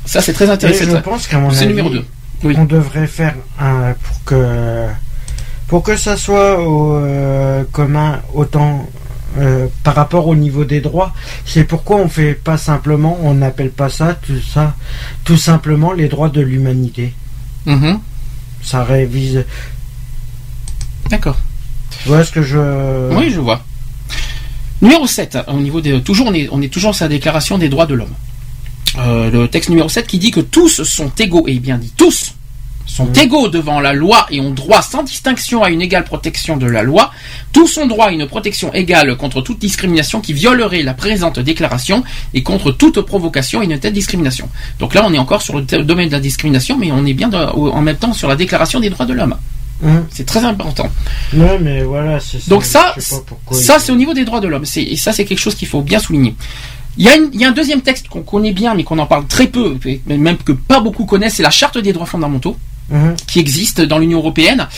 Ça, 0.04 0.20
c'est 0.20 0.32
très 0.34 0.46
Et 0.46 0.50
intéressant. 0.50 0.90
je 0.90 0.96
pense 0.98 1.26
qu'à 1.28 1.38
mon 1.38 1.50
C'est 1.50 1.60
avis, 1.64 1.68
numéro 1.68 1.88
2. 1.88 2.04
Oui. 2.44 2.54
on 2.58 2.64
devrait 2.64 3.06
faire 3.06 3.36
un 3.60 3.94
pour 4.02 4.24
que 4.24 4.86
pour 5.68 5.82
que 5.84 5.96
ça 5.96 6.16
soit 6.16 6.60
au 6.60 6.96
euh, 6.96 7.62
commun 7.70 8.20
autant 8.34 8.86
euh, 9.38 9.66
par 9.82 9.94
rapport 9.94 10.26
au 10.26 10.34
niveau 10.34 10.64
des 10.64 10.80
droits. 10.80 11.12
C'est 11.44 11.64
pourquoi 11.64 11.96
on 11.96 12.08
fait 12.08 12.34
pas 12.34 12.56
simplement, 12.56 13.18
on 13.22 13.34
n'appelle 13.34 13.70
pas 13.70 13.88
ça 13.88 14.14
tout 14.14 14.40
ça, 14.40 14.74
tout 15.24 15.36
simplement 15.36 15.92
les 15.92 16.08
droits 16.08 16.28
de 16.28 16.40
l'humanité. 16.40 17.14
Mhm. 17.66 17.98
Ça 18.62 18.84
révise. 18.84 19.44
D'accord. 21.10 21.36
Tu 22.02 22.08
vois 22.08 22.24
ce 22.24 22.32
que 22.32 22.42
je. 22.42 23.14
Oui, 23.16 23.30
je 23.30 23.40
vois. 23.40 23.62
Numéro 24.80 25.06
7, 25.06 25.38
au 25.46 25.60
niveau 25.60 25.80
des, 25.80 26.02
toujours, 26.02 26.26
on 26.26 26.34
est, 26.34 26.48
on 26.50 26.60
est 26.60 26.72
toujours 26.72 26.94
sur 26.94 27.04
la 27.04 27.08
déclaration 27.08 27.56
des 27.56 27.68
droits 27.68 27.86
de 27.86 27.94
l'homme. 27.94 28.14
Euh, 28.98 29.30
le 29.30 29.48
texte 29.48 29.70
numéro 29.70 29.88
7 29.88 30.06
qui 30.06 30.18
dit 30.18 30.32
que 30.32 30.40
tous 30.40 30.82
sont 30.82 31.10
égaux, 31.20 31.44
et 31.46 31.60
bien 31.60 31.78
dit 31.78 31.92
tous, 31.96 32.34
sont 32.92 33.10
égaux 33.14 33.48
devant 33.48 33.80
la 33.80 33.92
loi 33.94 34.26
et 34.30 34.40
ont 34.40 34.50
droit 34.50 34.82
sans 34.82 35.02
distinction 35.02 35.62
à 35.62 35.70
une 35.70 35.80
égale 35.80 36.04
protection 36.04 36.56
de 36.56 36.66
la 36.66 36.82
loi. 36.82 37.10
Tous 37.52 37.78
ont 37.78 37.86
droit 37.86 38.06
à 38.06 38.10
une 38.12 38.26
protection 38.26 38.72
égale 38.74 39.16
contre 39.16 39.40
toute 39.40 39.58
discrimination 39.58 40.20
qui 40.20 40.32
violerait 40.34 40.82
la 40.82 40.92
présente 40.94 41.38
déclaration 41.38 42.04
et 42.34 42.42
contre 42.42 42.70
toute 42.70 43.00
provocation 43.00 43.62
et 43.62 43.64
une 43.64 43.78
telle 43.78 43.94
discrimination. 43.94 44.48
Donc 44.78 44.94
là, 44.94 45.02
on 45.06 45.12
est 45.14 45.18
encore 45.18 45.40
sur 45.42 45.54
le 45.56 45.62
domaine 45.62 46.08
de 46.08 46.12
la 46.12 46.20
discrimination, 46.20 46.76
mais 46.78 46.92
on 46.92 47.06
est 47.06 47.14
bien 47.14 47.28
dans- 47.28 47.52
en 47.54 47.80
même 47.80 47.96
temps 47.96 48.12
sur 48.12 48.28
la 48.28 48.36
déclaration 48.36 48.78
des 48.78 48.90
droits 48.90 49.06
de 49.06 49.14
l'homme. 49.14 49.36
Hum. 49.84 50.04
C'est 50.10 50.26
très 50.26 50.44
important. 50.44 50.88
Ouais, 51.34 51.58
mais 51.60 51.82
voilà. 51.82 52.20
c'est 52.20 52.46
Donc 52.48 52.64
ça, 52.64 52.94
c'est 53.78 53.90
au 53.90 53.96
niveau 53.96 54.14
des 54.14 54.24
droits 54.24 54.40
de 54.40 54.48
l'homme. 54.48 54.64
C'est- 54.66 54.82
Et 54.82 54.96
ça, 54.96 55.12
c'est 55.12 55.24
quelque 55.24 55.40
chose 55.40 55.54
qu'il 55.54 55.66
faut 55.66 55.80
bien 55.82 55.98
souligner. 55.98 56.34
Il 56.98 57.06
y, 57.06 57.08
a 57.08 57.16
une- 57.16 57.30
il 57.32 57.40
y 57.40 57.44
a 57.46 57.48
un 57.48 57.52
deuxième 57.52 57.80
texte 57.80 58.08
qu'on 58.08 58.20
connaît 58.22 58.52
bien, 58.52 58.74
mais 58.74 58.84
qu'on 58.84 58.98
en 58.98 59.06
parle 59.06 59.26
très 59.26 59.46
peu, 59.46 59.76
même 60.06 60.36
que 60.36 60.52
pas 60.52 60.78
beaucoup 60.80 61.06
connaissent, 61.06 61.36
c'est 61.36 61.42
la 61.42 61.50
Charte 61.50 61.78
des 61.78 61.92
droits 61.94 62.04
fondamentaux 62.06 62.56
Hum. 62.92 63.14
qui 63.26 63.38
existe 63.38 63.80
dans 63.80 63.96
l'Union 63.98 64.18
européenne. 64.18 64.68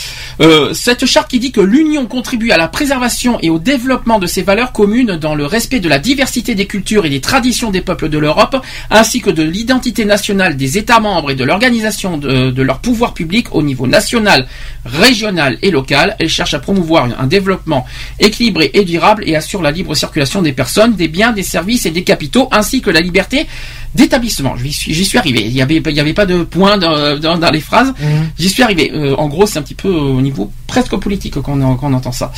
Euh, 0.41 0.73
cette 0.73 1.05
charte 1.05 1.29
qui 1.29 1.41
dit 1.41 1.51
que 1.51 1.61
l'Union 1.61 2.07
contribue 2.07 2.53
à 2.53 2.57
la 2.57 2.69
préservation 2.69 3.41
et 3.43 3.51
au 3.51 3.59
développement 3.59 4.21
de 4.21 4.27
ses 4.29 4.43
valeurs 4.43 4.71
communes 4.71 5.17
dans 5.17 5.35
le 5.35 5.47
respect 5.47 5.81
de 5.81 5.89
la 5.89 5.99
diversité 5.99 6.55
des 6.55 6.67
cultures 6.67 7.07
et 7.07 7.11
des 7.11 7.21
traditions 7.21 7.73
des 7.73 7.81
peuples 7.81 8.09
de 8.09 8.19
l'Europe, 8.19 8.57
ainsi 8.91 9.21
que 9.21 9.31
de 9.31 9.43
l'identité 9.43 10.05
nationale 10.05 10.57
des 10.57 10.79
États 10.79 11.01
membres 11.01 11.33
et 11.33 11.35
de 11.35 11.43
l'organisation 11.43 12.17
de, 12.17 12.53
de 12.53 12.63
leur 12.63 12.79
pouvoir 12.79 13.15
public 13.15 13.53
au 13.53 13.63
niveau 13.63 13.89
national, 13.89 14.47
régional 14.85 15.59
et 15.63 15.73
local. 15.73 16.15
Elle 16.21 16.29
cherche 16.29 16.55
à 16.55 16.61
promouvoir 16.61 17.09
un 17.19 17.27
développement 17.27 17.85
équilibré 18.21 18.71
et 18.75 18.85
durable 18.85 19.25
et 19.27 19.35
assure 19.35 19.61
la 19.61 19.73
libre 19.73 19.95
circulation 19.97 20.41
des 20.41 20.53
personnes, 20.53 20.95
des 20.95 21.09
biens, 21.09 21.33
des 21.33 21.43
services 21.43 21.85
et 21.85 21.91
des 21.91 22.05
capitaux, 22.05 22.49
ainsi 22.53 22.81
que 22.81 22.91
la 22.91 23.01
liberté 23.01 23.47
d'établissement. 23.95 24.57
J'y 24.57 24.73
suis, 24.73 25.05
suis 25.05 25.19
arrivé. 25.19 25.43
Il 25.45 25.53
y 25.53 25.63
avait, 25.63 25.81
avait 26.01 26.13
pas 26.15 26.27
de 26.27 26.43
point 26.43 26.79
dans- 26.79 27.17
dans 27.19 27.51
les 27.51 27.61
phrases. 27.61 27.93
J'y 28.39 28.49
suis 28.49 28.63
arrivé. 28.63 28.91
Euh, 28.95 29.15
en 29.17 29.29
gros, 29.29 29.47
c'est 29.47 29.59
un 29.59 29.63
petit 29.63 29.75
peu 29.75 29.89
au 29.91 30.21
niveau 30.21 30.51
presque 30.67 30.97
politique 30.97 31.35
qu'on 31.41 31.77
qu'on 31.77 31.93
entend 31.93 32.13
ça. 32.13 32.33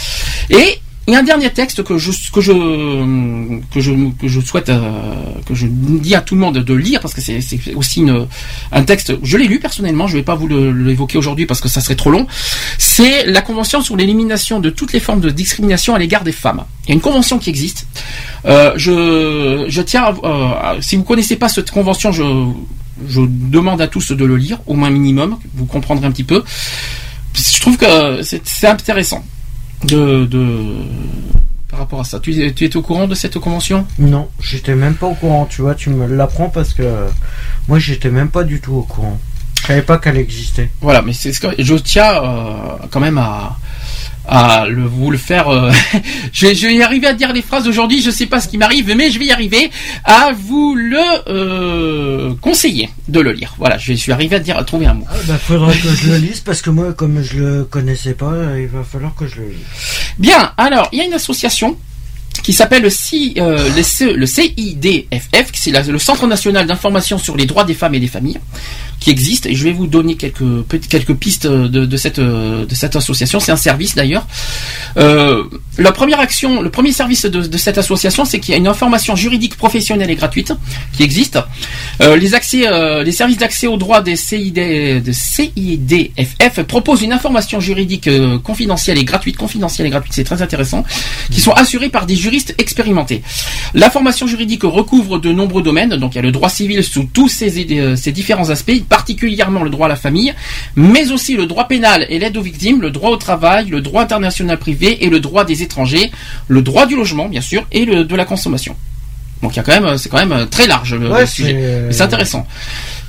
Et 0.50 0.80
il 1.08 1.12
y 1.12 1.16
a 1.16 1.20
un 1.20 1.22
dernier 1.22 1.50
texte 1.50 1.84
que 1.84 1.98
je 1.98 2.10
que 2.32 2.40
je 2.40 2.52
que 3.72 3.80
je 3.80 3.92
que 4.20 4.26
je 4.26 4.40
souhaite 4.40 4.68
euh, 4.70 4.90
que 5.46 5.54
je 5.54 5.68
dis 5.68 6.16
à 6.16 6.20
tout 6.20 6.34
le 6.34 6.40
monde 6.40 6.58
de 6.58 6.74
lire 6.74 6.98
parce 7.00 7.14
que 7.14 7.20
c'est 7.20 7.38
aussi 7.76 8.04
un 8.72 8.82
texte. 8.82 9.12
Je 9.22 9.36
l'ai 9.36 9.46
lu 9.46 9.60
personnellement. 9.60 10.08
Je 10.08 10.16
vais 10.16 10.24
pas 10.24 10.34
vous 10.34 10.48
l'évoquer 10.48 11.16
aujourd'hui 11.16 11.46
parce 11.46 11.60
que 11.60 11.68
ça 11.68 11.80
serait 11.80 11.94
trop 11.94 12.10
long. 12.10 12.26
C'est 12.78 13.24
la 13.26 13.40
convention 13.40 13.82
sur 13.82 13.96
l'élimination 13.96 14.58
de 14.58 14.68
toutes 14.68 14.92
les 14.92 14.98
formes 15.00 15.20
de 15.20 15.30
discrimination 15.30 15.94
à 15.94 15.98
l'égard 16.00 16.24
des 16.24 16.32
femmes. 16.32 16.64
Il 16.84 16.88
y 16.88 16.92
a 16.92 16.94
une 16.94 17.00
convention 17.00 17.38
qui 17.38 17.50
existe. 17.50 17.86
Euh, 18.44 18.72
je 18.76 19.66
je 19.68 19.82
tiens. 19.82 20.04
à- 20.06 20.14
euh, 20.74 20.80
si 20.80 20.96
vous 20.96 21.04
connaissez 21.04 21.36
pas 21.36 21.48
cette 21.48 21.70
convention, 21.70 22.10
je 22.10 22.24
je 23.08 23.20
demande 23.26 23.80
à 23.80 23.88
tous 23.88 24.12
de 24.12 24.24
le 24.24 24.36
lire, 24.36 24.58
au 24.66 24.74
moins 24.74 24.90
minimum, 24.90 25.38
vous 25.54 25.66
comprendrez 25.66 26.06
un 26.06 26.10
petit 26.10 26.24
peu. 26.24 26.42
Je 27.34 27.60
trouve 27.60 27.76
que 27.76 28.22
c'est 28.22 28.66
intéressant 28.66 29.24
de, 29.84 30.24
de 30.24 30.74
par 31.68 31.80
rapport 31.80 32.00
à 32.00 32.04
ça. 32.04 32.18
Tu, 32.20 32.32
tu 32.54 32.64
étais 32.64 32.76
au 32.76 32.82
courant 32.82 33.06
de 33.06 33.14
cette 33.14 33.38
convention? 33.38 33.86
Non, 33.98 34.28
j'étais 34.40 34.74
même 34.74 34.94
pas 34.94 35.06
au 35.06 35.14
courant, 35.14 35.46
tu 35.46 35.62
vois, 35.62 35.74
tu 35.74 35.90
me 35.90 36.06
l'apprends 36.06 36.48
parce 36.48 36.72
que 36.72 37.06
moi 37.68 37.78
j'étais 37.78 38.10
même 38.10 38.28
pas 38.30 38.44
du 38.44 38.60
tout 38.60 38.74
au 38.74 38.82
courant. 38.82 39.20
Je 39.60 39.66
savais 39.66 39.82
pas 39.82 39.98
qu'elle 39.98 40.16
existait. 40.16 40.70
Voilà, 40.80 41.02
mais 41.02 41.12
c'est 41.12 41.32
ce 41.32 41.40
que 41.40 41.48
je 41.58 41.74
tiens 41.74 42.22
euh, 42.22 42.76
quand 42.90 43.00
même 43.00 43.18
à 43.18 43.58
à 44.28 44.66
le, 44.68 44.84
vous 44.84 45.10
le 45.10 45.18
faire. 45.18 45.48
euh, 45.48 45.70
je, 46.32 46.46
vais- 46.46 46.54
je 46.54 46.66
vais 46.66 46.74
y 46.74 46.82
arriver 46.82 47.06
à 47.06 47.12
dire 47.14 47.32
les 47.32 47.42
phrases 47.42 47.66
aujourd'hui. 47.68 48.02
Je 48.02 48.10
sais 48.10 48.26
pas 48.26 48.40
ce 48.40 48.48
qui 48.48 48.58
m'arrive, 48.58 48.92
mais 48.96 49.10
je 49.10 49.18
vais 49.18 49.26
y 49.26 49.32
arriver 49.32 49.70
à 50.04 50.32
vous 50.36 50.74
le 50.74 50.98
euh, 51.28 52.34
conseiller 52.40 52.88
de 53.08 53.20
le 53.20 53.32
lire. 53.32 53.54
Voilà, 53.58 53.78
je 53.78 53.92
suis 53.92 54.12
arrivé 54.12 54.36
à 54.36 54.38
dire 54.40 54.56
à 54.58 54.64
trouver 54.64 54.86
un 54.86 54.94
mot. 54.94 55.04
Ah, 55.08 55.14
bah 55.26 55.38
faudrait 55.38 55.76
que 55.76 55.88
je 55.94 56.08
le 56.10 56.16
lise 56.18 56.40
parce 56.40 56.62
que 56.62 56.70
moi 56.70 56.92
comme 56.92 57.22
je 57.22 57.38
le 57.38 57.64
connaissais 57.64 58.14
pas, 58.14 58.32
euh, 58.32 58.60
il 58.60 58.68
va 58.68 58.82
falloir 58.84 59.14
que 59.14 59.26
je 59.26 59.36
le 59.36 59.48
lise. 59.48 59.58
Bien, 60.18 60.52
alors 60.56 60.88
il 60.92 60.98
y 60.98 61.02
a 61.02 61.04
une 61.04 61.14
association 61.14 61.76
qui 62.42 62.52
s'appelle 62.52 62.82
le, 62.82 62.90
C- 62.90 63.32
euh, 63.38 63.68
le, 63.74 63.82
C- 63.82 64.12
le 64.12 64.26
CIDFF, 64.26 65.50
c'est 65.54 65.70
le 65.90 65.98
Centre 65.98 66.26
national 66.26 66.66
d'information 66.66 67.18
sur 67.18 67.34
les 67.36 67.46
droits 67.46 67.64
des 67.64 67.72
femmes 67.74 67.94
et 67.94 68.00
des 68.00 68.06
familles, 68.08 68.38
qui 69.00 69.10
existe. 69.10 69.46
Et 69.46 69.54
je 69.54 69.64
vais 69.64 69.72
vous 69.72 69.86
donner 69.86 70.16
quelques 70.16 70.66
quelques 70.88 71.14
pistes 71.14 71.46
de, 71.46 71.84
de 71.84 71.96
cette 71.96 72.18
euh, 72.18 72.66
de 72.66 72.74
cette 72.74 72.96
association. 72.96 73.40
C'est 73.40 73.52
un 73.52 73.56
service 73.56 73.94
d'ailleurs. 73.94 74.26
Euh, 74.96 75.44
la 75.78 75.92
première 75.92 76.20
action, 76.20 76.62
le 76.62 76.70
premier 76.70 76.92
service 76.92 77.26
de, 77.26 77.42
de 77.42 77.58
cette 77.58 77.78
association, 77.78 78.24
c'est 78.24 78.40
qu'il 78.40 78.52
y 78.52 78.54
a 78.54 78.58
une 78.58 78.68
information 78.68 79.16
juridique 79.16 79.56
professionnelle 79.56 80.10
et 80.10 80.16
gratuite 80.16 80.52
qui 80.92 81.02
existe. 81.02 81.38
Euh, 82.00 82.16
les 82.16 82.34
accès, 82.34 82.66
euh, 82.66 83.02
les 83.02 83.12
services 83.12 83.38
d'accès 83.38 83.66
aux 83.66 83.76
droits 83.76 84.00
des 84.00 84.16
CID, 84.16 84.54
de 84.54 85.12
CIDFF 85.12 86.62
proposent 86.66 87.02
une 87.02 87.12
information 87.12 87.60
juridique 87.60 88.08
euh, 88.08 88.38
confidentielle 88.38 88.98
et 88.98 89.04
gratuite, 89.04 89.36
confidentielle 89.36 89.86
et 89.86 89.90
gratuite, 89.90 90.12
c'est 90.14 90.24
très 90.24 90.42
intéressant, 90.42 90.84
qui 91.30 91.40
sont 91.40 91.52
assurés 91.52 91.88
par 91.88 92.06
des 92.06 92.16
juristes 92.16 92.54
expérimentés. 92.58 93.22
La 93.74 93.90
formation 93.90 94.26
juridique 94.26 94.62
recouvre 94.62 95.18
de 95.18 95.32
nombreux 95.32 95.62
domaines, 95.62 95.96
donc 95.96 96.14
il 96.14 96.16
y 96.16 96.18
a 96.18 96.22
le 96.22 96.32
droit 96.32 96.48
civil 96.48 96.82
sous 96.82 97.04
tous 97.12 97.28
ses, 97.28 97.66
euh, 97.72 97.96
ses 97.96 98.12
différents 98.12 98.50
aspects, 98.50 98.82
particulièrement 98.88 99.62
le 99.62 99.70
droit 99.70 99.86
à 99.86 99.88
la 99.88 99.96
famille, 99.96 100.34
mais 100.74 101.10
aussi 101.12 101.36
le 101.36 101.46
droit 101.46 101.68
pénal 101.68 102.06
et 102.08 102.18
l'aide 102.18 102.36
aux 102.36 102.42
victimes, 102.42 102.80
le 102.80 102.90
droit 102.90 103.10
au 103.10 103.16
travail, 103.16 103.66
le 103.66 103.80
droit 103.80 104.02
international 104.02 104.58
privé 104.58 105.04
et 105.04 105.10
le 105.10 105.20
droit 105.20 105.44
des 105.44 105.62
étrangers, 105.62 106.10
le 106.48 106.62
droit 106.62 106.86
du 106.86 106.96
logement 106.96 107.28
bien 107.28 107.40
sûr 107.40 107.64
et 107.72 107.84
le, 107.84 108.04
de 108.04 108.16
la 108.16 108.24
consommation. 108.24 108.76
Donc 109.42 109.52
il 109.52 109.56
y 109.56 109.60
a 109.60 109.62
quand 109.62 109.78
même, 109.80 109.98
c'est 109.98 110.08
quand 110.08 110.16
même 110.18 110.32
euh, 110.32 110.46
très 110.46 110.66
large 110.66 110.94
le, 110.94 111.10
Ouais, 111.10 111.20
le 111.20 111.26
sujet. 111.26 111.48
c'est- 111.48 111.80
Mais 111.86 111.92
c'est 111.92 112.02
intéressant. 112.02 112.46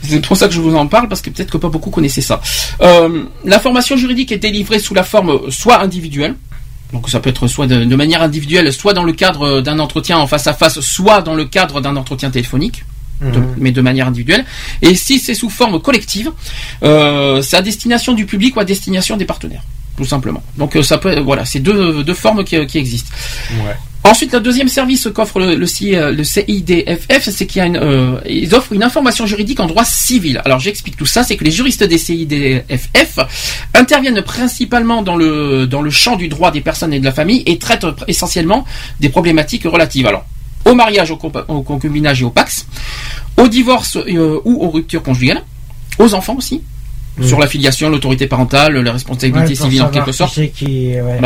C'est 0.04 0.20
pour 0.26 0.36
ça 0.38 0.48
que 0.48 0.54
je 0.54 0.60
vous 0.62 0.76
en 0.76 0.86
parle 0.88 1.08
parce 1.08 1.22
que 1.22 1.30
peut-être 1.30 1.50
que 1.52 1.58
pas 1.58 1.70
beaucoup 1.70 1.90
connaissaient 1.90 2.22
ça. 2.22 2.42
Euh, 2.82 3.24
L'information 3.46 3.96
juridique 3.98 4.32
est 4.32 4.38
délivrée 4.38 4.80
sous 4.80 4.94
la 4.94 5.04
forme 5.04 5.50
soit 5.50 5.82
individuelle. 5.82 6.36
Donc 6.94 7.10
ça 7.10 7.20
peut 7.20 7.30
être 7.30 7.48
soit 7.48 7.66
de, 7.68 7.84
de 7.84 7.96
manière 7.96 8.22
individuelle, 8.22 8.72
soit 8.72 8.94
dans 8.94 9.04
le 9.04 9.12
cadre 9.14 9.60
d'un 9.62 9.80
entretien 9.80 10.18
en 10.20 10.28
face 10.28 10.48
à 10.48 10.54
face, 10.54 10.80
soit 10.82 11.22
dans 11.22 11.34
le 11.36 11.46
cadre 11.46 11.82
d'un 11.82 11.96
entretien 11.98 12.30
téléphonique, 12.30 12.86
de- 13.22 13.40
Mhm. 13.40 13.56
mais 13.58 13.72
de 13.72 13.82
manière 13.82 14.08
individuelle. 14.08 14.46
Et 14.82 14.96
si 14.96 15.20
c'est 15.20 15.34
sous 15.34 15.50
forme 15.50 15.80
collective, 15.82 16.32
euh, 16.84 17.42
c'est 17.42 17.58
à 17.58 17.62
destination 17.62 18.14
du 18.14 18.26
public 18.26 18.56
ou 18.56 18.60
à 18.60 18.66
destination 18.66 19.18
des 19.18 19.26
partenaires, 19.26 19.64
tout 19.98 20.06
simplement. 20.06 20.44
Donc 20.58 20.76
euh, 20.76 20.84
ça 20.84 20.98
peut, 20.98 21.20
voilà, 21.22 21.46
c'est 21.46 21.60
deux, 21.60 22.04
deux 22.04 22.14
formes 22.14 22.44
qui, 22.44 22.66
qui 22.68 22.78
existent. 22.78 23.12
Ouais. 23.66 23.76
Ensuite, 24.04 24.32
le 24.32 24.40
deuxième 24.40 24.70
service 24.70 25.10
qu'offre 25.14 25.40
le, 25.40 25.56
le, 25.56 25.66
CI 25.66 25.96
euh, 25.96 26.12
le 26.14 26.24
CIDFF, 26.24 27.30
c'est 27.30 27.46
qu'il 27.46 27.60
y 27.60 27.62
a 27.62 27.66
une, 27.66 27.76
euh, 27.76 28.22
ils 28.30 28.54
offrent 28.56 28.72
une 28.72 28.84
information 28.84 29.26
juridique 29.26 29.60
en 29.60 29.66
droit 29.66 29.84
civil. 29.84 30.42
Alors 30.46 30.60
j'explique 30.60 30.96
tout 30.96 31.06
ça, 31.06 31.24
c'est 31.24 31.36
que 31.36 31.44
les 31.44 31.52
juristes 31.52 31.84
des 31.84 31.98
CIDFF 31.98 33.20
interviennent 33.74 34.22
principalement 34.22 35.02
dans 35.02 35.18
le 35.18 35.68
dans 35.68 35.82
le 35.82 35.90
champ 35.90 36.16
du 36.16 36.28
droit 36.30 36.52
des 36.52 36.62
personnes 36.62 36.94
et 36.94 37.00
de 37.00 37.06
la 37.06 37.12
famille 37.12 37.44
et 37.48 37.58
traitent 37.58 37.84
euh, 37.84 37.94
essentiellement 38.08 38.64
des 39.02 39.10
problématiques 39.10 39.64
relatives. 39.66 40.06
Alors 40.08 40.26
au 40.68 40.76
mariage, 40.76 41.12
au, 41.12 41.18
concubinage 41.62 42.22
et 42.22 42.26
au 42.26 42.30
pax, 42.30 42.68
au 43.38 43.48
divorce 43.48 43.98
euh, 43.98 44.40
ou 44.46 44.64
aux 44.64 44.70
ruptures 44.70 45.04
conjugales, 45.04 45.44
aux 46.00 46.14
enfants 46.14 46.36
aussi, 46.36 46.62
sur 47.22 47.40
la 47.40 47.48
filiation, 47.48 47.90
l'autorité 47.90 48.28
parentale, 48.28 48.78
la 48.78 48.92
responsabilité 48.92 49.50
Ouais, 49.50 49.56
civile 49.56 49.82
en 49.82 49.90
quelque 49.90 50.12
sorte. 50.12 50.40
qui, 50.54 50.94
ouais. 51.02 51.20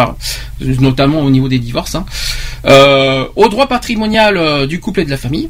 Notamment 0.80 1.20
au 1.20 1.30
niveau 1.30 1.50
des 1.50 1.60
divorces, 1.60 1.96
hein. 1.96 2.06
Euh, 2.66 3.26
au 3.36 3.50
droit 3.50 3.68
patrimonial 3.68 4.38
euh, 4.38 4.68
du 4.68 4.80
couple 4.80 5.02
et 5.02 5.06
de 5.06 5.10
la 5.10 5.18
famille, 5.18 5.50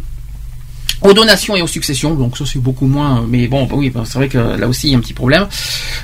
aux 1.01 1.13
donations 1.13 1.55
et 1.55 1.61
aux 1.61 1.67
successions, 1.67 2.13
donc 2.15 2.37
ça 2.37 2.45
c'est 2.45 2.59
beaucoup 2.59 2.87
moins, 2.87 3.25
mais 3.27 3.47
bon, 3.47 3.65
bah 3.65 3.75
oui, 3.75 3.89
bah, 3.89 4.03
c'est 4.05 4.15
vrai 4.15 4.29
que 4.29 4.37
là 4.37 4.67
aussi 4.67 4.87
il 4.87 4.91
y 4.91 4.95
a 4.95 4.97
un 4.97 5.01
petit 5.01 5.13
problème, 5.13 5.47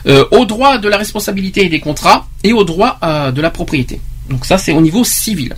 euh, 0.07 0.25
au 0.31 0.45
droit 0.45 0.77
de 0.77 0.89
la 0.89 0.97
responsabilité 0.97 1.65
et 1.65 1.69
des 1.69 1.79
contrats, 1.79 2.27
et 2.43 2.53
au 2.53 2.63
droit 2.63 2.97
euh, 3.03 3.31
de 3.31 3.41
la 3.41 3.49
propriété. 3.49 4.01
Donc 4.29 4.45
ça 4.45 4.57
c'est 4.57 4.73
au 4.73 4.81
niveau 4.81 5.03
civil. 5.03 5.55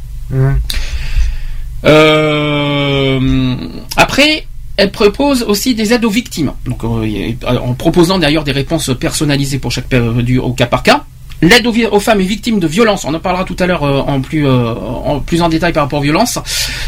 Euh, 1.86 3.56
après, 3.96 4.46
elle 4.78 4.92
propose 4.92 5.44
aussi 5.44 5.76
des 5.76 5.94
aides 5.94 6.06
aux 6.06 6.10
victimes. 6.10 6.54
Donc, 6.66 6.84
euh, 6.84 7.32
a- 7.46 7.62
en 7.62 7.74
proposant 7.74 8.18
d'ailleurs 8.20 8.44
des 8.44 8.52
réponses 8.54 8.92
personnalisées 9.00 9.60
pour 9.60 9.72
chaque 9.72 9.94
au 10.42 10.54
cas 10.54 10.66
par 10.68 10.84
cas. 10.84 11.04
L'aide 11.42 11.66
aux, 11.68 12.00
femmes 12.02 12.20
et 12.20 12.26
victimes 12.26 12.60
de 12.60 12.68
violences, 12.68 13.06
on 13.06 13.14
en 13.14 13.20
parlera 13.22 13.46
tout 13.46 13.56
à 13.60 13.66
l'heure 13.66 13.84
euh, 13.86 14.02
en 14.02 14.20
plus 14.20 14.46
euh, 14.46 14.74
en 14.74 15.22
plus 15.22 15.42
en 15.42 15.48
détail 15.48 15.72
par 15.72 15.84
rapport 15.84 16.00
aux 16.00 16.04
violences. 16.04 16.38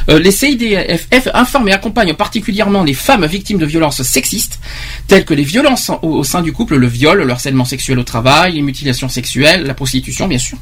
Euh, 0.09 0.19
les 0.19 0.31
CIDFF 0.31 1.29
informent 1.33 1.69
et 1.69 1.71
accompagnent 1.71 2.15
particulièrement 2.15 2.83
les 2.83 2.93
femmes 2.93 3.25
victimes 3.25 3.59
de 3.59 3.65
violences 3.65 4.01
sexistes, 4.03 4.59
telles 5.07 5.23
que 5.23 5.33
les 5.33 5.43
violences 5.43 5.89
au 6.01 6.25
sein 6.25 6.41
du 6.41 6.51
couple, 6.51 6.75
le 6.75 6.87
viol, 6.87 7.21
le 7.23 7.31
harcèlement 7.31 7.63
sexuel 7.63 7.97
au 7.99 8.03
travail, 8.03 8.55
les 8.55 8.61
mutilations 8.61 9.07
sexuelles, 9.07 9.63
la 9.63 9.73
prostitution 9.73 10.27
bien 10.27 10.37
sûr. 10.37 10.57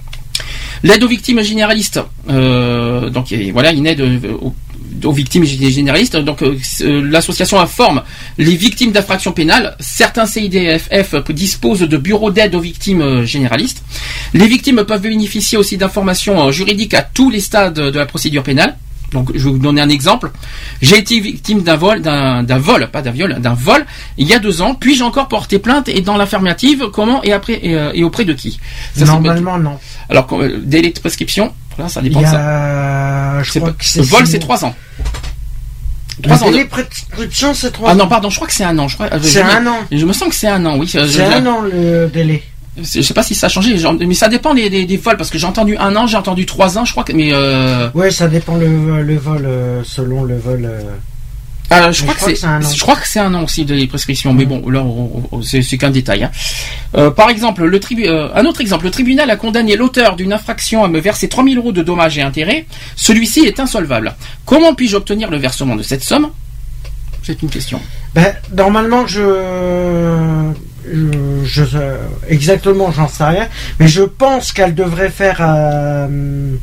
L'aide 0.83 1.03
aux 1.03 1.07
victimes 1.07 1.41
généralistes, 1.41 1.99
euh, 2.29 3.09
donc 3.09 3.33
voilà 3.51 3.71
une 3.71 3.85
aide 3.85 3.99
euh, 4.01 4.19
aux, 5.03 5.11
victimes 5.11 5.43
gé- 5.43 5.69
généralistes. 5.71 6.15
Donc 6.17 6.41
euh, 6.41 6.55
l'association 7.01 7.59
informe 7.59 8.01
les 8.37 8.55
victimes 8.55 8.91
d'infractions 8.91 9.31
pénales. 9.33 9.75
Certains 9.79 10.25
CIDFF 10.25 11.15
disposent 11.31 11.81
de 11.81 11.97
bureaux 11.97 12.31
d'aide 12.31 12.55
aux 12.55 12.59
victimes 12.61 13.23
généralistes. 13.25 13.83
Les 14.33 14.47
victimes 14.47 14.83
peuvent 14.85 15.01
bénéficier 15.01 15.57
aussi 15.57 15.75
d'informations 15.77 16.49
juridiques 16.51 16.93
à 16.93 17.01
tous 17.01 17.29
les 17.29 17.41
stades 17.41 17.73
de 17.79 17.97
la 17.99 18.05
procédure 18.05 18.43
pénale. 18.43 18.75
Donc, 19.11 19.31
je 19.33 19.43
vais 19.43 19.49
vous 19.51 19.57
donner 19.57 19.81
un 19.81 19.89
exemple. 19.89 20.31
J'ai 20.81 20.97
été 20.99 21.19
victime 21.19 21.61
d'un 21.61 21.75
vol, 21.75 22.01
d'un 22.01 22.43
vol, 22.59 22.89
pas 22.91 23.01
d'un 23.01 23.11
viol, 23.11 23.35
d'un 23.39 23.53
vol, 23.53 23.85
il 24.17 24.27
y 24.27 24.33
a 24.33 24.39
deux 24.39 24.61
ans. 24.61 24.75
Puis-je 24.75 25.03
encore 25.03 25.27
porter 25.27 25.59
plainte 25.59 25.89
et 25.89 26.01
dans 26.01 26.15
l'affirmative, 26.17 26.85
comment 26.93 27.23
et 27.23 27.33
après 27.33 27.59
et, 27.63 27.75
euh, 27.75 27.91
et 27.93 28.03
auprès 28.03 28.25
de 28.25 28.33
qui? 28.33 28.59
Ça, 28.95 29.05
Normalement, 29.05 29.57
non. 29.57 29.77
alors, 30.09 30.27
euh, 30.33 30.59
délai 30.63 30.91
de 30.91 30.99
prescription, 30.99 31.53
ça 31.87 32.01
Il 32.03 32.09
dépend 32.09 32.21
de 32.21 32.25
ça. 32.27 33.37
a. 33.39 33.43
Je 33.43 33.51
C'est 33.51 33.59
crois 33.59 33.71
pas- 33.71 33.77
que 33.83 33.97
le 33.99 34.03
vol, 34.05 34.27
c'est 34.27 34.39
trois 34.39 34.63
ans. 34.65 34.75
Trois 36.21 36.43
ans. 36.43 36.45
délai 36.47 36.59
de- 36.59 36.63
de 36.65 36.69
prescription, 36.69 37.53
c'est 37.53 37.71
trois 37.71 37.89
Ah 37.89 37.93
ans. 37.93 37.95
non, 37.95 38.07
pardon, 38.07 38.29
je 38.29 38.35
crois 38.35 38.47
que 38.47 38.53
c'est 38.53 38.65
un 38.65 38.77
an. 38.77 38.87
Euh, 38.99 39.19
C'est 39.21 39.41
un 39.41 39.65
an. 39.67 39.77
Je 39.91 40.05
me 40.05 40.11
sens 40.13 40.29
que 40.29 40.35
c'est 40.35 40.47
un 40.49 40.65
an, 40.65 40.77
oui. 40.77 40.87
C'est 40.87 40.99
un 41.23 41.45
an 41.45 41.61
le 41.61 42.07
délai. 42.13 42.43
Je 42.81 43.01
sais 43.01 43.13
pas 43.13 43.23
si 43.23 43.35
ça 43.35 43.47
a 43.47 43.49
changé, 43.49 43.77
genre, 43.77 43.95
mais 43.99 44.13
ça 44.13 44.27
dépend 44.27 44.53
des, 44.53 44.69
des, 44.69 44.85
des 44.85 44.97
vols, 44.97 45.17
parce 45.17 45.29
que 45.29 45.37
j'ai 45.37 45.47
entendu 45.47 45.75
un 45.77 45.95
an, 45.95 46.07
j'ai 46.07 46.17
entendu 46.17 46.45
trois 46.45 46.77
ans, 46.77 46.85
je 46.85 46.91
crois 46.91 47.03
que, 47.03 47.13
mais 47.13 47.29
euh, 47.33 47.89
Ouais, 47.93 48.11
ça 48.11 48.27
dépend 48.27 48.55
le, 48.55 49.01
le 49.03 49.15
vol, 49.17 49.43
euh, 49.45 49.81
selon 49.83 50.23
le 50.23 50.37
vol. 50.37 50.65
euh. 50.65 50.81
euh, 51.71 51.91
je, 51.91 52.01
crois 52.03 52.15
que 52.15 52.35
c'est, 52.35 52.45
un 52.45 52.63
an. 52.63 52.69
je 52.73 52.79
crois 52.81 52.95
que 52.95 53.07
c'est 53.07 53.19
un 53.19 53.33
an 53.35 53.43
aussi 53.43 53.63
de 53.65 53.85
prescription, 53.85 54.33
mais 54.33 54.45
bon, 54.45 54.67
là, 54.69 54.83
c'est, 55.43 55.61
c'est 55.61 55.77
qu'un 55.77 55.89
détail. 55.91 56.23
hein. 56.23 56.31
Euh, 56.95 57.11
par 57.11 57.29
exemple, 57.29 57.63
le 57.65 57.79
tribu, 57.79 58.07
euh, 58.07 58.29
un 58.33 58.45
autre 58.45 58.61
exemple, 58.61 58.85
le 58.85 58.91
tribunal 58.91 59.29
a 59.29 59.35
condamné 59.35 59.75
l'auteur 59.75 60.15
d'une 60.15 60.33
infraction 60.33 60.83
à 60.83 60.87
me 60.87 60.99
verser 60.99 61.27
3000 61.29 61.57
euros 61.57 61.71
de 61.71 61.83
dommages 61.83 62.17
et 62.17 62.21
intérêts. 62.23 62.65
Celui-ci 62.95 63.41
est 63.41 63.59
insolvable. 63.59 64.15
Comment 64.45 64.73
puis-je 64.73 64.95
obtenir 64.95 65.29
le 65.29 65.37
versement 65.37 65.75
de 65.75 65.83
cette 65.83 66.03
somme? 66.03 66.29
C'est 67.21 67.41
une 67.43 67.49
question. 67.49 67.79
Ben, 68.15 68.33
normalement, 68.55 69.05
je, 69.05 69.21
je, 70.85 71.63
je- 71.65 71.97
exactement, 72.27 72.91
j'en 72.91 73.07
sais 73.07 73.23
rien, 73.23 73.47
mais 73.79 73.87
je 73.87 74.03
pense 74.03 74.51
qu'elle 74.51 74.75
devrait 74.75 75.09
faire 75.09 75.37
euh, 75.41 76.55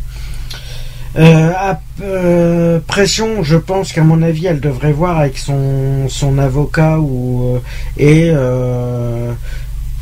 euh, 1.19 1.51
à- 1.57 1.81
euh, 2.03 2.79
pression. 2.87 3.43
Je 3.43 3.57
pense 3.57 3.93
qu'à 3.93 4.03
mon 4.03 4.23
avis, 4.23 4.47
elle 4.47 4.61
devrait 4.61 4.93
voir 4.93 5.19
avec 5.19 5.39
son 5.39 6.09
son 6.09 6.39
avocat 6.39 6.99
ou 6.99 7.57
euh, 7.57 7.59
et 7.97 8.31
euh, 8.33 9.33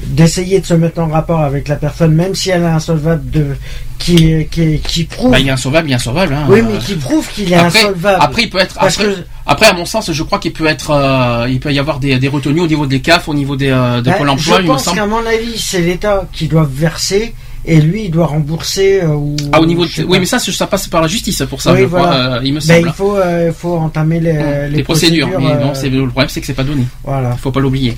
d'essayer 0.06 0.60
de 0.60 0.66
se 0.66 0.74
mettre 0.74 1.00
en 1.00 1.08
rapport 1.08 1.40
avec 1.40 1.68
la 1.68 1.76
personne, 1.76 2.12
même 2.14 2.34
si 2.34 2.50
elle 2.50 2.62
est 2.62 2.66
insolvable, 2.66 3.28
de 3.30 3.46
qui 3.98 4.46
qui 4.50 4.78
qui 4.80 5.04
prouve. 5.04 5.30
Bah, 5.32 5.38
il 5.40 5.48
est 5.48 5.50
insolvable, 5.50 5.88
il 5.88 5.92
est 5.92 5.96
insolvable. 5.96 6.34
Hein. 6.34 6.46
oui, 6.48 6.60
mais 6.62 6.78
qui 6.78 6.94
prouve 6.94 7.26
qu'il 7.32 7.52
est 7.52 7.56
après, 7.56 7.78
insolvable. 7.80 8.18
après, 8.20 8.42
il 8.42 8.50
peut 8.50 8.58
être. 8.58 8.74
Parce 8.74 8.98
Après, 8.98 9.12
que- 9.14 9.18
après, 9.46 9.66
à 9.66 9.72
mon 9.72 9.84
sens, 9.86 10.10
je 10.12 10.22
crois 10.22 10.38
qu'il 10.38 10.52
peut 10.52 10.66
être. 10.66 10.90
euh, 10.90 11.46
il 11.48 11.60
peut 11.60 11.72
y 11.72 11.78
avoir 11.78 11.98
des, 12.00 12.18
des 12.18 12.28
retenues 12.28 12.60
au 12.60 12.66
niveau 12.66 12.86
des 12.86 13.00
CAF, 13.00 13.28
au 13.28 13.34
niveau 13.34 13.56
des, 13.56 13.70
euh, 13.70 13.98
de 13.98 14.10
Ben, 14.10 14.14
Pôle 14.18 14.28
emploi, 14.30 14.56
je 14.56 14.62
il 14.62 14.64
me 14.68 14.72
pense 14.72 14.84
semble. 14.84 14.96
qu'à 14.96 15.06
mon 15.06 15.24
avis, 15.26 15.56
c'est 15.58 15.80
l'État 15.80 16.26
qui 16.32 16.48
doit 16.48 16.68
verser 16.70 17.34
et 17.66 17.80
lui, 17.80 18.04
il 18.04 18.10
doit 18.10 18.26
rembourser. 18.26 19.00
euh, 19.02 19.08
ou, 19.08 19.36
Ah, 19.52 19.60
au 19.60 19.64
niveau 19.66 19.86
de- 19.86 20.04
oui, 20.06 20.18
mais 20.18 20.26
ça, 20.26 20.38
ça 20.38 20.66
passe 20.66 20.86
par 20.88 21.00
la 21.00 21.08
justice 21.08 21.42
pour 21.48 21.62
ça, 21.62 21.72
Oui, 21.72 21.80
je 21.82 21.86
crois, 21.86 22.00
voilà. 22.00 22.34
euh, 22.36 22.40
il 22.44 22.52
me 22.52 22.60
Ben, 22.60 22.76
semble. 22.76 22.88
il 22.88 22.92
faut, 22.92 23.16
euh, 23.16 23.52
faut 23.58 23.76
entamer 23.76 24.20
les, 24.20 24.30
Hum, 24.32 24.36
les 24.70 24.76
les 24.76 24.82
procédures, 24.82 25.28
mais 25.40 25.54
non, 25.64 25.72
c'est 25.74 25.88
le 25.88 26.06
problème, 26.08 26.28
c'est 26.28 26.40
que 26.42 26.46
c'est 26.46 26.52
pas 26.52 26.62
donné. 26.64 26.84
Voilà. 27.04 27.30
Il 27.32 27.38
faut 27.40 27.50
pas 27.52 27.60
l'oublier. 27.60 27.96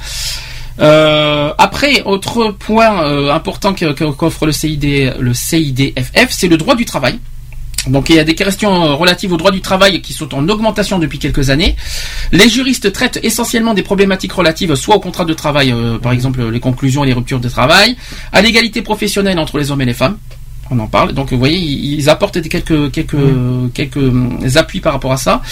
Euh, 0.78 1.52
après, 1.58 2.02
autre 2.02 2.54
point 2.58 3.02
euh, 3.04 3.32
important 3.32 3.74
qu'offre 3.74 4.46
le 4.46 4.52
CID, 4.52 5.14
le 5.18 5.34
CIDFF, 5.34 6.28
c'est 6.30 6.48
le 6.48 6.56
droit 6.56 6.74
du 6.74 6.84
travail. 6.84 7.18
Donc 7.88 8.08
il 8.08 8.16
y 8.16 8.18
a 8.18 8.24
des 8.24 8.34
questions 8.34 8.96
relatives 8.96 9.32
au 9.32 9.36
droit 9.36 9.52
du 9.52 9.60
travail 9.60 10.02
qui 10.02 10.12
sont 10.12 10.34
en 10.34 10.48
augmentation 10.48 10.98
depuis 10.98 11.18
quelques 11.18 11.50
années. 11.50 11.76
Les 12.32 12.48
juristes 12.48 12.92
traitent 12.92 13.20
essentiellement 13.22 13.74
des 13.74 13.82
problématiques 13.82 14.32
relatives 14.32 14.74
soit 14.74 14.96
au 14.96 15.00
contrat 15.00 15.24
de 15.24 15.34
travail, 15.34 15.72
euh, 15.72 15.98
par 15.98 16.12
exemple 16.12 16.42
les 16.48 16.60
conclusions 16.60 17.04
et 17.04 17.06
les 17.06 17.12
ruptures 17.12 17.40
de 17.40 17.48
travail, 17.48 17.96
à 18.32 18.42
l'égalité 18.42 18.82
professionnelle 18.82 19.38
entre 19.38 19.58
les 19.58 19.70
hommes 19.70 19.82
et 19.82 19.86
les 19.86 19.94
femmes. 19.94 20.18
On 20.70 20.78
en 20.80 20.86
parle. 20.88 21.12
Donc 21.12 21.30
vous 21.32 21.38
voyez, 21.38 21.58
ils 21.58 22.08
apportent 22.10 22.38
des 22.38 22.48
quelques 22.48 22.90
quelques 22.90 23.16
quelques 23.74 23.96
hum, 23.96 24.38
appuis 24.56 24.80
par 24.80 24.92
rapport 24.94 25.12
à 25.12 25.16
ça, 25.16 25.42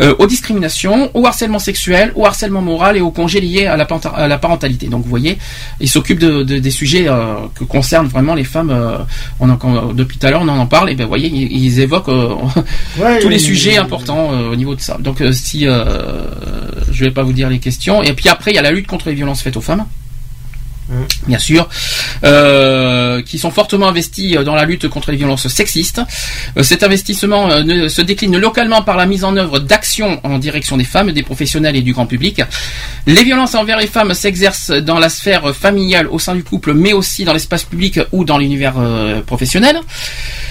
Euh, 0.00 0.14
aux 0.18 0.26
discriminations, 0.26 1.10
au 1.14 1.26
harcèlement 1.26 1.58
sexuel, 1.58 2.12
au 2.14 2.24
harcèlement 2.24 2.62
moral 2.62 2.96
et 2.96 3.00
aux 3.00 3.10
congés 3.10 3.40
liés 3.40 3.66
à 3.66 3.76
la, 3.76 3.84
panta- 3.84 4.10
à 4.16 4.28
la 4.28 4.38
parentalité. 4.38 4.86
Donc 4.88 5.02
vous 5.04 5.10
voyez, 5.10 5.36
ils 5.80 5.88
s'occupent 5.90 6.18
de, 6.20 6.42
de- 6.42 6.58
des 6.58 6.70
sujets 6.70 7.06
euh, 7.08 7.34
que 7.54 7.64
concernent 7.64 8.06
vraiment 8.08 8.34
les 8.34 8.44
femmes. 8.44 8.70
euh, 8.70 8.98
on 9.40 9.50
en, 9.50 9.56
quand- 9.56 9.92
depuis 9.94 10.16
tout 10.18 10.26
à 10.26 10.30
l'heure, 10.30 10.42
on 10.42 10.48
en 10.48 10.66
parle. 10.66 10.90
Et 10.90 10.94
ben 10.94 11.04
vous 11.04 11.10
voyez, 11.10 11.28
ils, 11.28 11.52
ils 11.64 11.80
évoquent 11.80 12.08
Ouais, 12.08 13.18
tous 13.22 13.28
les 13.28 13.38
sujets 13.38 13.76
importants 13.76 14.30
au 14.52 14.56
niveau 14.56 14.74
de 14.74 14.80
ça. 14.80 14.96
Donc 15.00 15.22
si 15.32 15.66
je 16.90 17.04
vais 17.04 17.10
pas 17.10 17.22
vous 17.22 17.32
dire 17.32 17.48
les 17.50 17.58
questions. 17.58 18.02
Et 18.02 18.12
puis 18.12 18.28
après, 18.28 18.50
il 18.52 18.54
y 18.54 18.58
a 18.58 18.62
la 18.62 18.70
lutte 18.70 18.86
contre 18.86 19.08
les 19.08 19.14
violences 19.14 19.42
faites 19.42 19.56
aux 19.56 19.60
femmes. 19.60 19.84
Bien 21.26 21.38
sûr, 21.38 21.68
euh, 22.24 23.22
qui 23.22 23.38
sont 23.38 23.50
fortement 23.50 23.88
investis 23.88 24.36
euh, 24.36 24.42
dans 24.42 24.54
la 24.54 24.64
lutte 24.64 24.88
contre 24.88 25.12
les 25.12 25.16
violences 25.16 25.46
sexistes. 25.46 26.00
Euh, 26.56 26.62
cet 26.62 26.82
investissement 26.82 27.48
se 27.50 28.02
décline 28.02 28.36
localement 28.36 28.82
par 28.82 28.96
la 28.96 29.06
mise 29.06 29.24
en 29.24 29.36
œuvre 29.36 29.60
d'actions 29.60 30.20
en 30.24 30.38
direction 30.38 30.76
des 30.76 30.84
femmes, 30.84 31.12
des 31.12 31.22
professionnels 31.22 31.76
et 31.76 31.82
du 31.82 31.92
grand 31.92 32.06
public. 32.06 32.42
Les 33.06 33.22
violences 33.22 33.54
envers 33.54 33.78
les 33.78 33.86
femmes 33.86 34.14
s'exercent 34.14 34.70
dans 34.70 34.98
la 34.98 35.08
sphère 35.08 35.54
familiale 35.54 36.08
au 36.08 36.18
sein 36.18 36.34
du 36.34 36.42
couple, 36.42 36.74
mais 36.74 36.92
aussi 36.92 37.24
dans 37.24 37.32
l'espace 37.32 37.64
public 37.64 38.00
ou 38.12 38.24
dans 38.24 38.38
l'univers 38.38 38.74
professionnel. 39.26 39.80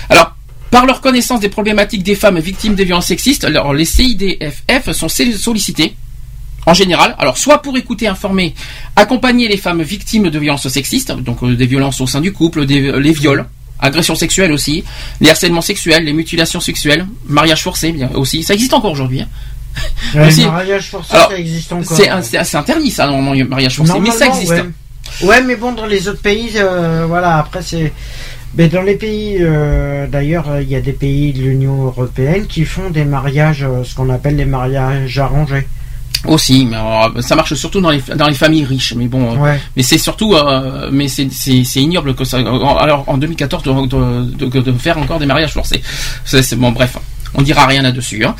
Alors, 0.09 0.35
par 0.71 0.85
leur 0.85 1.01
connaissance 1.01 1.39
des 1.39 1.49
problématiques 1.49 2.03
des 2.03 2.15
femmes 2.15 2.39
victimes 2.39 2.75
des 2.75 2.85
violences 2.85 3.07
sexistes, 3.07 3.43
alors 3.43 3.73
les 3.73 3.85
CIDFF 3.85 4.91
sont 4.91 5.09
sollicités 5.09 5.95
en 6.65 6.73
général, 6.73 7.15
alors 7.19 7.37
soit 7.37 7.61
pour 7.61 7.77
écouter, 7.77 8.07
informer, 8.07 8.53
accompagner 8.95 9.47
les 9.47 9.57
femmes 9.57 9.81
victimes 9.81 10.29
de 10.29 10.39
violences 10.39 10.67
sexistes, 10.67 11.11
donc 11.11 11.41
euh, 11.43 11.55
des 11.55 11.65
violences 11.65 11.99
au 12.01 12.07
sein 12.07 12.21
du 12.21 12.31
couple, 12.33 12.65
des, 12.65 12.81
euh, 12.87 12.99
les 12.99 13.11
viols, 13.13 13.45
agressions 13.79 14.15
sexuelles 14.15 14.51
aussi, 14.51 14.83
les 15.21 15.29
harcèlements 15.29 15.61
sexuels, 15.61 16.03
les 16.03 16.13
mutilations 16.13 16.59
sexuelles, 16.59 17.05
mariage 17.27 17.63
forcé 17.63 17.91
bien 17.91 18.09
aussi, 18.13 18.43
ça 18.43 18.53
existe 18.53 18.73
encore 18.73 18.91
aujourd'hui. 18.91 19.21
hein. 19.21 19.27
Ouais, 20.15 20.27
Aussi- 20.27 20.43
le 20.43 20.51
mariage 20.51 20.89
forcé, 20.89 21.13
Alors, 21.15 21.29
ça 21.31 21.37
existe 21.37 21.71
encore. 21.71 21.97
C'est 21.97 22.55
interdit 22.57 22.89
ça 22.91 23.05
normalement 23.05 23.33
le 23.33 23.45
mariage 23.45 23.75
forcé, 23.75 23.93
mais 23.99 24.11
ça 24.11 24.25
existe. 24.27 24.51
Ouais. 24.51 24.65
Ouais, 25.23 25.41
mais 25.43 25.55
bon, 25.55 25.71
dans 25.73 25.85
les 25.85 26.07
autres 26.07 26.21
pays, 26.21 26.51
euh, 26.55 27.05
voilà, 27.07 27.37
après 27.37 27.61
c'est. 27.61 27.93
Mais 28.57 28.67
dans 28.67 28.81
les 28.81 28.95
pays, 28.95 29.37
euh, 29.39 30.07
d'ailleurs, 30.07 30.59
il 30.59 30.69
y 30.69 30.75
a 30.75 30.81
des 30.81 30.91
pays 30.93 31.33
de 31.33 31.41
l'Union 31.43 31.83
européenne 31.85 32.47
qui 32.47 32.65
font 32.65 32.89
des 32.89 33.05
mariages, 33.05 33.65
ce 33.85 33.93
qu'on 33.95 34.09
appelle 34.09 34.35
les 34.37 34.45
mariages 34.45 35.17
arrangés. 35.19 35.67
Aussi, 36.27 36.65
mais 36.65 36.75
alors, 36.75 37.11
ça 37.21 37.35
marche 37.35 37.53
surtout 37.53 37.79
dans 37.79 37.91
les 37.91 38.01
dans 38.15 38.27
les 38.27 38.33
familles 38.33 38.65
riches, 38.65 38.93
mais 38.95 39.07
bon, 39.07 39.31
euh, 39.31 39.35
mais 39.77 39.83
c'est 39.83 39.97
surtout, 39.97 40.33
euh, 40.35 40.89
mais 40.91 41.07
c'est 41.07 41.29
ignoble 41.81 42.13
que 42.13 42.25
ça. 42.25 42.37
Alors 42.37 43.05
en 43.07 43.17
2014 43.17 43.63
de, 43.63 44.59
de, 44.59 44.71
faire 44.73 44.97
encore 44.97 45.19
des 45.19 45.25
mariages 45.25 45.53
forcés, 45.53 45.81
c'est 46.25 46.55
bon 46.57 46.71
bref. 46.71 46.97
On 47.35 47.43
dira 47.43 47.67
rien 47.67 47.83
là-dessus. 47.83 48.25
hein. 48.25 48.35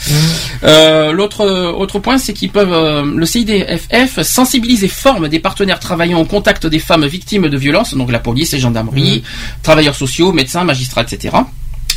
Euh, 0.64 1.12
L'autre 1.12 1.46
autre 1.46 2.00
point, 2.00 2.18
c'est 2.18 2.34
qu'ils 2.34 2.50
peuvent 2.50 2.74
euh, 2.74 3.04
le 3.06 3.26
CIDFF 3.26 4.24
sensibilise 4.24 4.84
et 4.84 4.88
forme 4.88 5.30
des 5.30 5.40
partenaires 5.40 5.80
travaillant 5.80 6.20
au 6.20 6.26
contact 6.26 6.66
des 6.66 6.80
femmes 6.80 7.06
victimes 7.06 7.50
de 7.50 7.58
violences, 7.58 7.94
donc 7.96 8.12
la 8.12 8.20
police, 8.20 8.52
les 8.54 8.60
gendarmeries, 8.60 9.24
travailleurs 9.64 9.96
sociaux, 9.96 10.32
médecins, 10.34 10.64
magistrats, 10.64 11.04
etc. 11.04 11.36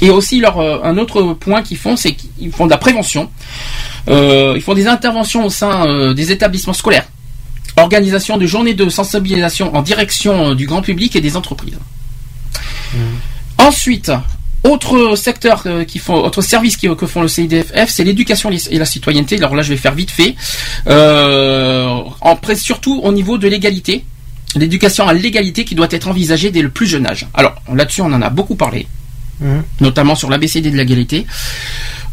Et 0.02 0.10
aussi 0.10 0.40
leur 0.40 0.58
euh, 0.58 0.80
un 0.82 0.98
autre 0.98 1.22
point 1.34 1.62
qu'ils 1.62 1.78
font, 1.78 1.96
c'est 1.96 2.12
qu'ils 2.12 2.52
font 2.52 2.66
de 2.66 2.70
la 2.70 2.76
prévention. 2.76 3.30
Euh, 4.08 4.52
ils 4.56 4.62
font 4.62 4.74
des 4.74 4.86
interventions 4.88 5.46
au 5.46 5.50
sein 5.50 5.86
euh, 5.86 6.12
des 6.12 6.32
établissements 6.32 6.72
scolaires, 6.74 7.06
organisation 7.76 8.36
de 8.36 8.46
journées 8.46 8.74
de 8.74 8.88
sensibilisation 8.88 9.74
en 9.74 9.80
direction 9.82 10.54
du 10.54 10.66
grand 10.66 10.82
public 10.82 11.14
et 11.16 11.20
des 11.20 11.36
entreprises. 11.36 11.78
Ensuite, 13.58 14.12
autre 14.64 15.14
secteur 15.16 15.64
qui 15.86 15.98
font, 15.98 16.14
autre 16.14 16.42
service 16.42 16.76
qui- 16.76 16.88
que 16.96 17.06
font 17.06 17.22
le 17.22 17.28
CIDFF, 17.28 17.88
c'est 17.88 18.04
l'éducation 18.04 18.50
et 18.50 18.78
la 18.78 18.84
citoyenneté. 18.84 19.36
Alors 19.38 19.54
là, 19.54 19.62
je 19.62 19.70
vais 19.70 19.76
faire 19.76 19.94
vite 19.94 20.10
fait. 20.10 20.34
Euh, 20.88 21.86
en 22.20 22.36
surtout 22.56 23.00
au 23.02 23.12
niveau 23.12 23.38
de 23.38 23.46
l'égalité, 23.48 24.04
l'éducation 24.56 25.06
à 25.08 25.14
l'égalité 25.14 25.64
qui 25.64 25.74
doit 25.74 25.88
être 25.90 26.08
envisagée 26.08 26.50
dès 26.50 26.62
le 26.62 26.70
plus 26.70 26.86
jeune 26.86 27.06
âge. 27.06 27.26
Alors 27.34 27.54
là-dessus, 27.72 28.02
on 28.02 28.12
en 28.12 28.20
a 28.22 28.30
beaucoup 28.30 28.56
parlé 28.56 28.86
Mhm. 29.42 29.62
notamment 29.80 30.14
sur 30.14 30.30
l'ABCD 30.30 30.70
de 30.70 30.76
l'égalité. 30.76 31.26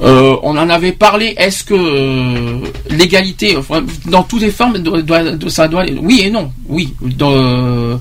Euh, 0.01 0.35
on 0.43 0.57
en 0.57 0.69
avait 0.69 0.93
parlé. 0.93 1.33
Est-ce 1.37 1.63
que 1.63 1.73
euh, 1.73 2.59
l'égalité, 2.89 3.57
dans 4.05 4.23
toutes 4.23 4.41
les 4.41 4.51
formes, 4.51 4.77
doit, 4.79 5.01
doit- 5.01 5.49
ça 5.49 5.67
doit, 5.67 5.85
oui 6.01 6.21
et 6.23 6.29
non, 6.31 6.51
oui. 6.67 6.93
Dans- 7.01 7.99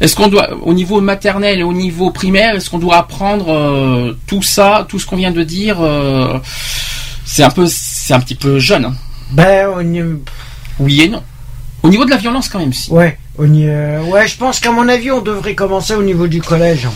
est-ce 0.00 0.16
qu'on 0.16 0.28
doit, 0.28 0.48
au 0.62 0.72
niveau 0.74 1.00
maternel 1.00 1.60
et 1.60 1.62
au 1.62 1.72
niveau 1.72 2.10
primaire, 2.10 2.54
est-ce 2.54 2.68
qu'on 2.70 2.78
doit 2.78 2.96
apprendre 2.98 3.46
euh, 3.50 4.16
tout 4.26 4.42
ça, 4.42 4.86
tout 4.88 4.98
ce 4.98 5.06
qu'on 5.06 5.16
vient 5.16 5.30
de 5.30 5.42
dire 5.42 5.76
euh, 5.80 6.38
C'est 7.24 7.42
un 7.42 7.50
peu, 7.50 7.66
c'est 7.68 8.14
un 8.14 8.20
petit 8.20 8.34
peu 8.34 8.58
jeune. 8.58 8.86
hein. 8.86 8.94
Ben, 9.32 9.68
on 9.74 10.18
Oui 10.78 11.02
et 11.02 11.08
non. 11.08 11.22
Au 11.82 11.88
niveau 11.88 12.04
de 12.04 12.10
la 12.10 12.16
violence, 12.16 12.48
quand 12.48 12.58
même, 12.58 12.72
si. 12.72 12.90
ouais, 12.90 13.18
on 13.38 13.52
y- 13.52 13.68
euh, 13.68 14.02
ouais, 14.04 14.26
je 14.26 14.36
pense 14.36 14.58
qu'à 14.60 14.70
mon 14.72 14.88
avis, 14.88 15.10
on 15.10 15.20
devrait 15.20 15.54
commencer 15.54 15.94
au 15.94 16.02
niveau 16.02 16.26
du 16.26 16.40
collège. 16.40 16.88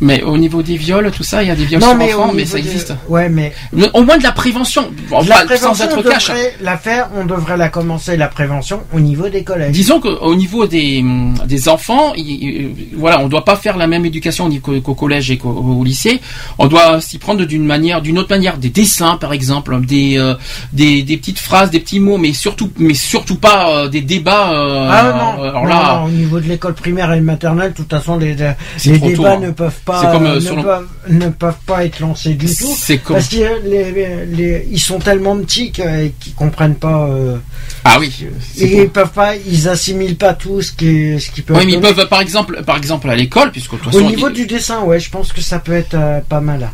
Mais 0.00 0.22
au 0.22 0.36
niveau 0.36 0.62
des 0.62 0.76
viols, 0.76 1.10
tout 1.10 1.22
ça, 1.22 1.42
il 1.42 1.48
y 1.48 1.50
a 1.50 1.56
des 1.56 1.64
viols 1.64 1.80
sur 1.82 1.90
au 1.90 1.94
enfants, 1.94 2.32
mais 2.34 2.44
ça 2.44 2.58
existe. 2.58 2.94
Ouais, 3.08 3.28
mais 3.28 3.52
Mais 3.72 3.88
Au 3.94 4.02
moins 4.02 4.18
de 4.18 4.22
la 4.22 4.32
prévention, 4.32 4.90
Bon, 5.08 5.20
la 5.22 5.36
pas- 5.36 5.44
prévention, 5.46 5.74
sans 5.74 5.84
être 5.84 5.98
on 5.98 6.02
cash. 6.10 6.30
la 6.60 6.76
faire, 6.76 7.08
on 7.16 7.24
devrait 7.24 7.56
la 7.56 7.68
commencer, 7.70 8.16
la 8.16 8.28
prévention, 8.28 8.82
au 8.92 9.00
niveau 9.00 9.28
des 9.28 9.42
collèges. 9.42 9.72
Disons 9.72 10.00
qu'au 10.00 10.34
niveau 10.34 10.66
des, 10.66 11.02
des 11.46 11.68
enfants, 11.68 12.12
il- 12.14 12.28
il- 12.44 12.88
voilà, 12.96 13.20
on 13.20 13.28
doit 13.28 13.44
pas 13.44 13.56
faire 13.56 13.76
la 13.76 13.86
même 13.86 14.04
éducation 14.04 14.50
qu'au 14.60 14.94
collège 14.94 15.30
et 15.30 15.38
qu'au 15.38 15.50
au 15.50 15.82
lycée. 15.84 16.20
On 16.58 16.66
doit 16.66 17.00
s'y 17.00 17.18
prendre 17.18 17.44
d'une 17.44 17.64
manière, 17.64 18.02
d'une 18.02 18.18
autre 18.18 18.30
manière, 18.30 18.58
des 18.58 18.68
dessins 18.70 19.16
par 19.16 19.32
exemple, 19.32 19.80
des, 19.86 20.18
euh, 20.18 20.34
des 20.72 21.02
des 21.02 21.16
petites 21.16 21.38
phrases, 21.38 21.70
des 21.70 21.80
petits 21.80 22.00
mots, 22.00 22.18
mais 22.18 22.32
surtout 22.32 22.70
mais 22.78 22.94
surtout 22.94 23.36
pas 23.36 23.70
euh, 23.70 23.88
des 23.88 24.00
débats. 24.02 24.52
euh, 24.52 24.88
Ah 24.90 25.02
non, 25.36 25.42
alors 25.42 25.62
non, 25.64 25.68
là, 25.68 25.98
non, 26.00 26.06
au 26.06 26.10
niveau 26.10 26.40
de 26.40 26.46
l'école 26.48 26.74
primaire 26.74 27.12
et 27.12 27.20
maternelle, 27.20 27.72
de 27.72 27.76
toute 27.76 27.90
façon, 27.90 28.16
les, 28.18 28.34
les 28.34 28.52
C'est 28.76 28.98
trop 28.98 29.08
débats 29.08 29.16
tôt, 29.16 29.26
hein. 29.26 29.40
ne 29.40 29.50
peuvent 29.50 29.80
pas, 29.86 30.00
C'est 30.02 30.10
comme, 30.12 30.26
euh, 30.26 30.34
ne, 30.34 30.40
sur 30.40 30.56
le- 30.56 30.62
peuvent, 30.62 30.88
ne 31.08 31.28
peuvent 31.28 31.62
pas 31.64 31.84
être 31.86 32.00
lancés 32.00 32.34
du 32.34 32.46
tout. 32.54 32.74
comme 33.04 33.16
Parce 33.16 33.28
que 33.28 33.62
les, 33.64 34.26
les- 34.26 34.68
ils 34.70 34.80
sont 34.80 34.98
tellement 34.98 35.36
petits 35.38 35.70
que- 35.72 36.08
qu'ils 36.08 36.34
comprennent 36.34 36.74
pas. 36.74 37.06
euh, 37.08 37.36
ah 37.84 37.98
oui. 38.00 38.12
et 38.58 38.82
ils 38.82 38.90
peuvent 38.90 39.12
pas, 39.12 39.36
ils 39.36 39.68
assimilent 39.68 40.16
pas 40.18 40.34
tout 40.34 40.60
ce 40.60 40.72
qui, 40.72 41.18
ce 41.20 41.30
qui 41.30 41.40
peut. 41.42 41.54
Oui, 41.54 41.64
mais 41.66 41.72
ils 41.74 41.80
peuvent 41.80 42.08
par 42.08 42.20
exemple, 42.20 42.62
par 42.64 42.76
exemple 42.76 43.08
à 43.08 43.14
l'école, 43.16 43.52
puisque 43.52 43.72
de 43.72 43.78
toute 43.78 43.94
Au 43.94 44.02
niveau 44.02 44.28
du 44.28 44.46
dessin, 44.46 44.82
ouais, 44.82 44.98
je 45.00 45.08
pense 45.08 45.32
que 45.32 45.40
ça 45.40 45.60
peut 45.60 45.72
être 45.72 45.94
euh, 45.94 46.20
pas 46.28 46.40
mal. 46.40 46.68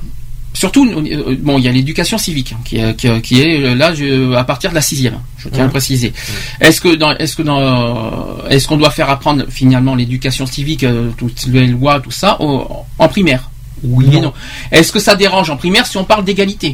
Surtout 0.62 0.84
euh, 0.86 1.36
bon 1.40 1.54
il 1.58 1.64
y 1.64 1.68
a 1.68 1.72
l'éducation 1.78 2.18
civique 2.26 2.50
hein, 2.54 2.60
qui, 2.66 2.76
est- 2.78 2.94
qui, 2.98 3.06
est- 3.08 3.20
qui 3.26 3.34
est 3.42 3.54
euh, 3.64 3.74
là 3.74 3.88
je- 3.98 4.32
à 4.42 4.44
partir 4.44 4.70
de 4.70 4.76
la 4.80 4.80
sixième 4.90 5.16
je 5.42 5.48
tiens 5.48 5.64
à 5.64 5.66
le 5.70 5.72
préciser. 5.76 6.10
Est-ce 6.60 6.80
que 6.84 6.90
dans 7.02 7.12
est-ce 7.22 7.34
que 7.38 7.42
dans 7.50 7.60
est-ce 8.52 8.64
qu'on 8.68 8.76
doit 8.82 8.90
faire 8.98 9.10
apprendre 9.16 9.42
finalement 9.60 9.94
l'éducation 10.00 10.46
civique 10.46 10.84
euh, 10.84 11.10
toutes 11.20 11.42
les 11.46 11.66
lois 11.66 11.96
tout 12.04 12.12
ça 12.22 12.30
au- 12.40 12.66
en 13.04 13.08
primaire? 13.08 13.42
Oui 13.82 14.06
et 14.12 14.16
Non. 14.16 14.22
non. 14.26 14.32
Est-ce 14.70 14.90
que 14.94 15.00
ça 15.00 15.14
dérange 15.16 15.48
en 15.50 15.56
primaire 15.56 15.84
si 15.90 15.96
on 16.02 16.04
parle 16.12 16.24
d'égalité? 16.24 16.70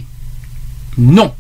Non. 0.99 1.33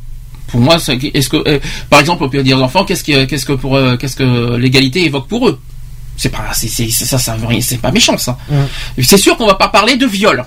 Pour 0.46 0.60
moi 0.60 0.78
c'est- 0.78 0.98
est-ce 1.18 1.28
que 1.28 1.36
euh, 1.46 1.58
par 1.90 2.00
exemple 2.00 2.24
on 2.24 2.30
peut 2.30 2.42
dire 2.42 2.56
aux 2.58 2.62
enfants 2.68 2.84
qu'est-ce 2.86 3.04
que 3.04 3.24
qu'est-ce 3.26 3.44
que 3.50 3.52
pour 3.62 3.76
euh, 3.76 3.96
qu'est-ce 3.98 4.16
que 4.16 4.56
l'égalité 4.56 5.04
évoque 5.04 5.28
pour 5.28 5.42
eux? 5.48 5.56
C'est 6.16 6.30
pas 6.30 6.44
c'est 6.54 6.68
ça 6.90 7.18
ça 7.18 7.36
veut 7.36 7.46
rien- 7.46 7.60
c'est 7.60 7.76
pas 7.86 7.92
méchant 7.92 8.16
ça. 8.16 8.38
C'est 9.10 9.18
sûr 9.18 9.36
qu'on 9.36 9.46
va 9.46 9.54
pas 9.64 9.68
parler 9.68 9.96
de 9.96 10.06
viol 10.06 10.38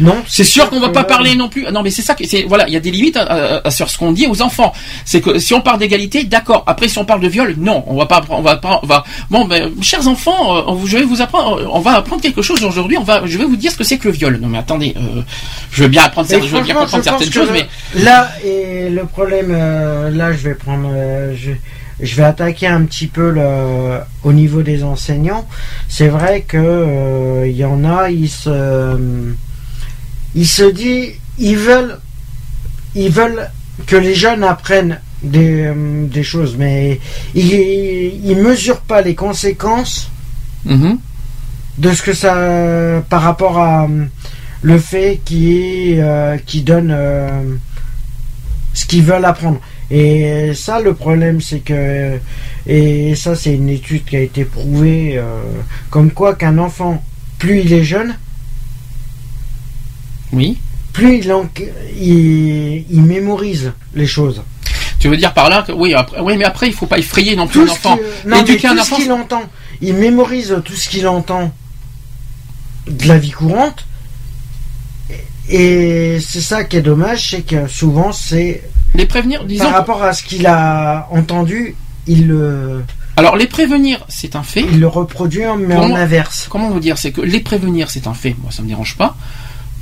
Non, 0.00 0.16
c'est 0.26 0.44
sûr 0.44 0.68
qu'on 0.70 0.80
va 0.80 0.88
pas 0.88 1.04
parler 1.04 1.34
non 1.34 1.48
plus. 1.48 1.64
Non, 1.72 1.82
mais 1.82 1.90
c'est 1.90 2.02
ça 2.02 2.14
que 2.14 2.26
c'est. 2.26 2.42
Voilà, 2.48 2.66
il 2.68 2.74
y 2.74 2.76
a 2.76 2.80
des 2.80 2.90
limites 2.90 3.16
à- 3.16 3.22
à- 3.22 3.66
à- 3.66 3.70
sur 3.70 3.88
ce 3.90 3.96
qu'on 3.98 4.12
dit 4.12 4.26
aux 4.26 4.42
enfants. 4.42 4.72
C'est 5.04 5.20
que 5.20 5.38
si 5.38 5.54
on 5.54 5.60
parle 5.60 5.78
d'égalité, 5.78 6.24
d'accord. 6.24 6.64
Après, 6.66 6.88
si 6.88 6.98
on 6.98 7.04
parle 7.04 7.20
de 7.20 7.28
viol, 7.28 7.54
non, 7.58 7.84
on 7.86 7.96
va 7.96 8.06
pas. 8.06 8.22
On 8.30 8.42
va 8.42 8.56
pas. 8.56 8.80
On 8.82 8.86
va. 8.86 9.04
Bon, 9.30 9.44
ben, 9.44 9.70
chers 9.82 10.06
enfants, 10.08 10.56
euh, 10.56 10.86
je 10.86 10.96
vais 10.98 11.04
vous 11.04 11.20
apprendre. 11.22 11.68
On 11.72 11.80
va 11.80 11.92
apprendre 11.96 12.22
quelque 12.22 12.42
chose 12.42 12.62
aujourd'hui. 12.64 12.96
On 12.98 13.04
va. 13.04 13.22
Je 13.24 13.38
vais 13.38 13.44
vous 13.44 13.56
dire 13.56 13.70
ce 13.72 13.76
que 13.76 13.84
c'est 13.84 13.98
que 13.98 14.08
le 14.08 14.14
viol. 14.14 14.38
Non, 14.40 14.48
mais 14.48 14.58
attendez. 14.58 14.94
euh, 14.96 15.22
je 15.70 15.82
veux 15.82 15.88
bien 15.88 16.02
apprendre. 16.04 16.28
Je 16.28 16.34
veux 16.36 16.60
bien 16.62 16.74
comprendre 16.74 17.04
certaines 17.04 17.32
choses, 17.32 17.48
le- 17.48 17.54
mais 17.54 18.02
là 18.02 18.28
et 18.44 18.90
le 18.90 19.04
problème, 19.04 19.48
euh, 19.50 20.10
là, 20.10 20.32
je 20.32 20.48
vais 20.48 20.54
prendre, 20.54 20.88
euh, 20.92 21.34
je, 21.36 21.52
je 22.00 22.14
vais 22.16 22.24
attaquer 22.24 22.66
un 22.66 22.82
petit 22.82 23.06
peu 23.06 23.30
le, 23.30 23.98
au 24.24 24.32
niveau 24.32 24.62
des 24.62 24.82
enseignants. 24.84 25.46
C'est 25.88 26.08
vrai 26.08 26.42
que 26.46 26.56
euh, 26.58 27.46
il 27.48 27.56
y 27.56 27.64
en 27.64 27.84
a, 27.84 28.10
ils 28.10 28.28
se, 28.28 28.98
ils 30.34 30.46
se 30.46 30.64
disent, 30.64 31.12
ils 31.38 31.56
veulent, 31.56 31.98
ils 32.94 33.10
veulent 33.10 33.48
que 33.86 33.96
les 33.96 34.14
jeunes 34.14 34.44
apprennent 34.44 35.00
des, 35.22 35.62
euh, 35.66 36.06
des 36.06 36.22
choses, 36.22 36.56
mais 36.58 37.00
ils, 37.34 37.52
ils 38.24 38.36
mesurent 38.36 38.80
pas 38.82 39.00
les 39.02 39.14
conséquences 39.14 40.10
Mhm. 40.66 40.98
de 41.76 41.92
ce 41.92 42.02
que 42.02 42.14
ça 42.14 43.02
par 43.10 43.20
rapport 43.22 43.58
à 43.58 43.86
le 44.62 44.78
fait 44.78 45.20
qui 45.26 45.96
euh, 45.98 46.38
qui 46.46 46.62
donne 46.62 46.90
euh, 46.90 47.28
ce 48.72 48.86
qu'ils 48.86 49.02
veulent 49.02 49.26
apprendre. 49.26 49.60
Et 49.90 50.52
ça, 50.54 50.80
le 50.80 50.94
problème, 50.94 51.42
c'est 51.42 51.58
que 51.60 52.18
et 52.66 53.14
ça, 53.14 53.34
c'est 53.36 53.54
une 53.54 53.68
étude 53.68 54.04
qui 54.06 54.16
a 54.16 54.20
été 54.20 54.46
prouvée 54.46 55.18
euh, 55.18 55.42
comme 55.90 56.10
quoi 56.12 56.34
qu'un 56.34 56.56
enfant, 56.56 57.04
plus 57.38 57.60
il 57.60 57.72
est 57.74 57.84
jeune, 57.84 58.14
Oui. 60.34 60.58
plus 60.92 61.18
il, 61.18 61.32
en- 61.32 61.48
il, 61.98 62.84
il 62.90 63.02
mémorise 63.02 63.72
les 63.94 64.06
choses. 64.06 64.42
Tu 65.00 65.08
veux 65.08 65.16
dire 65.16 65.34
par 65.34 65.50
là 65.50 65.62
que 65.66 65.72
oui, 65.72 65.92
après, 65.94 66.20
oui, 66.20 66.36
mais 66.36 66.44
après 66.44 66.66
il 66.68 66.72
faut 66.72 66.86
pas 66.86 66.98
effrayer 66.98 67.36
non 67.36 67.46
plus 67.46 67.60
Tout 67.60 67.68
un 67.68 67.72
enfant. 67.72 67.96
qu'il- 67.96 68.30
non, 68.30 68.36
mais 68.46 68.52
un 68.66 68.74
tout 68.74 68.80
enfant. 68.80 68.96
ce 68.96 69.02
qu'il 69.02 69.12
entend, 69.12 69.42
il 69.80 69.94
mémorise 69.94 70.56
tout 70.64 70.74
ce 70.74 70.88
qu'il 70.88 71.06
entend 71.08 71.52
de 72.88 73.06
la 73.08 73.18
vie 73.18 73.30
courante. 73.30 73.86
Et 75.48 76.18
c'est 76.26 76.40
ça 76.40 76.64
qui 76.64 76.76
est 76.78 76.82
dommage, 76.82 77.30
c'est 77.30 77.42
que 77.42 77.66
souvent 77.66 78.12
c'est 78.12 78.62
Les 78.94 79.04
prévenir, 79.06 79.44
disons. 79.44 79.64
par 79.64 79.74
rapport 79.74 80.02
à 80.02 80.12
ce 80.14 80.22
qu'il 80.22 80.46
a 80.46 81.06
entendu, 81.10 81.76
il 82.06 82.26
le, 82.28 82.82
Alors 83.16 83.36
les 83.36 83.46
prévenir, 83.46 84.04
c'est 84.08 84.36
un 84.36 84.42
fait. 84.42 84.62
il 84.62 84.80
le 84.80 84.86
reproduit 84.88 85.42
mais 85.58 85.76
en 85.76 85.94
inverse. 85.94 86.46
Comment 86.48 86.70
vous 86.70 86.80
dire 86.80 86.96
C'est 86.96 87.12
que 87.12 87.20
les 87.20 87.40
prévenir, 87.40 87.90
c'est 87.90 88.06
un 88.06 88.14
fait. 88.14 88.34
Moi, 88.42 88.52
ça 88.52 88.62
me 88.62 88.68
dérange 88.68 88.96
pas. 88.96 89.16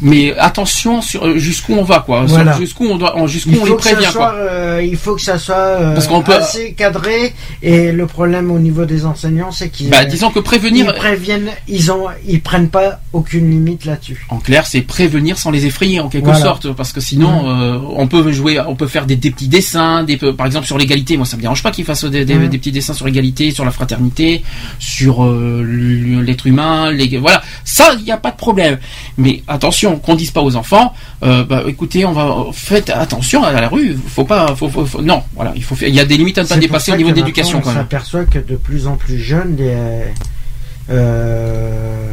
Mais 0.00 0.34
attention 0.36 1.00
sur 1.00 1.24
euh, 1.24 1.38
jusqu'où 1.38 1.74
on 1.74 1.84
va, 1.84 2.00
quoi. 2.00 2.24
Voilà. 2.24 2.56
Jusqu'où 2.58 2.86
on 2.86 2.96
doit, 2.96 3.14
jusqu'où 3.26 3.52
on 3.60 3.64
les 3.64 3.74
prévient, 3.76 4.06
soit, 4.10 4.30
quoi. 4.30 4.34
euh, 4.34 4.82
il 4.84 4.96
faut 4.96 5.14
que 5.14 5.22
ça 5.22 5.38
soit 5.38 5.54
euh, 5.54 5.94
Parce 5.94 6.08
qu'on 6.08 6.22
peut- 6.22 6.34
assez 6.34 6.72
cadré. 6.72 7.32
Et 7.62 7.92
le 7.92 8.06
problème 8.06 8.50
au 8.50 8.58
niveau 8.58 8.84
des 8.84 9.04
enseignants, 9.06 9.52
c'est 9.52 9.68
qu'ils 9.68 9.90
Bah, 9.90 10.04
disons 10.04 10.30
que 10.30 10.40
prévenir, 10.40 10.86
ils 10.92 10.98
préviennent, 10.98 11.50
ils 11.68 11.92
ont, 11.92 12.06
ils 12.26 12.40
prennent 12.40 12.68
pas 12.68 12.98
aucune 13.12 13.48
limite 13.50 13.84
là-dessus. 13.84 14.26
en 14.28 14.38
clair, 14.38 14.66
c'est 14.66 14.80
prévenir 14.80 15.38
sans 15.38 15.50
les 15.52 15.66
effrayer, 15.66 16.00
en 16.00 16.08
quelque 16.08 16.24
Voilà. 16.24 16.40
sorte, 16.40 16.72
parce 16.72 16.92
que 16.92 17.00
sinon, 17.00 17.48
euh, 17.48 17.78
on 17.94 18.08
peut 18.08 18.32
jouer, 18.32 18.58
on 18.66 18.74
peut 18.74 18.86
faire 18.88 19.06
des, 19.06 19.16
des 19.16 19.30
petits 19.30 19.48
dessins, 19.48 20.02
des, 20.02 20.16
par 20.16 20.46
exemple 20.46 20.66
sur 20.66 20.78
l'égalité. 20.78 21.16
Moi, 21.16 21.26
ça 21.26 21.36
me 21.36 21.42
dérange 21.42 21.62
pas 21.62 21.70
qu'ils 21.70 21.84
fassent 21.84 22.04
des, 22.04 22.24
des- 22.24 22.34
Mhm. 22.34 22.48
des 22.48 22.58
petits 22.58 22.72
dessins 22.72 22.94
sur 22.94 23.06
l'égalité, 23.06 23.50
sur 23.52 23.64
la 23.64 23.70
fraternité, 23.70 24.42
sur 24.80 25.24
euh, 25.24 25.62
l'être 26.24 26.46
humain. 26.46 26.90
Les, 26.90 27.18
voilà, 27.18 27.42
ça, 27.64 27.92
il 27.98 28.04
n'y 28.04 28.10
a 28.10 28.16
pas 28.16 28.30
de 28.32 28.36
problème. 28.36 28.78
Mais 29.18 29.42
attention, 29.46 29.81
qu'on 29.90 30.14
dise 30.14 30.30
pas 30.30 30.42
aux 30.42 30.56
enfants, 30.56 30.94
euh, 31.22 31.44
bah, 31.44 31.62
écoutez, 31.66 32.04
on 32.04 32.12
va, 32.12 32.46
faites 32.52 32.90
attention 32.90 33.42
à 33.44 33.52
la 33.52 33.68
rue. 33.68 33.96
Faut 34.08 34.24
pas, 34.24 34.54
faut, 34.56 34.68
faut- 34.68 34.86
faut- 34.86 35.02
non, 35.02 35.22
voilà, 35.34 35.52
il 35.56 35.62
faut, 35.64 35.76
il 35.82 35.94
y 35.94 36.00
a 36.00 36.04
des 36.04 36.16
limites 36.16 36.38
à 36.38 36.42
ne 36.42 36.48
pas 36.48 36.56
dépasser 36.56 36.92
au 36.92 36.96
niveau 36.96 37.10
de 37.10 37.16
l'éducation, 37.16 37.58
On 37.58 37.62
s'aperçoit 37.74 38.24
que 38.24 38.38
de 38.38 38.56
plus 38.56 38.86
en 38.86 38.96
plus 38.96 39.18
jeunes, 39.18 39.56
les, 39.58 39.74
euh, 40.90 42.12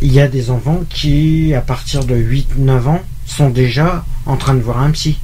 il 0.00 0.12
y 0.12 0.20
a 0.20 0.28
des 0.28 0.50
enfants 0.50 0.80
qui, 0.90 1.54
à 1.54 1.60
partir 1.60 2.04
de 2.04 2.14
8-9 2.14 2.86
ans, 2.88 3.00
sont 3.26 3.48
déjà 3.50 4.04
en 4.26 4.36
train 4.36 4.54
de 4.54 4.60
voir 4.60 4.80
un 4.80 4.90
psy. 4.90 5.16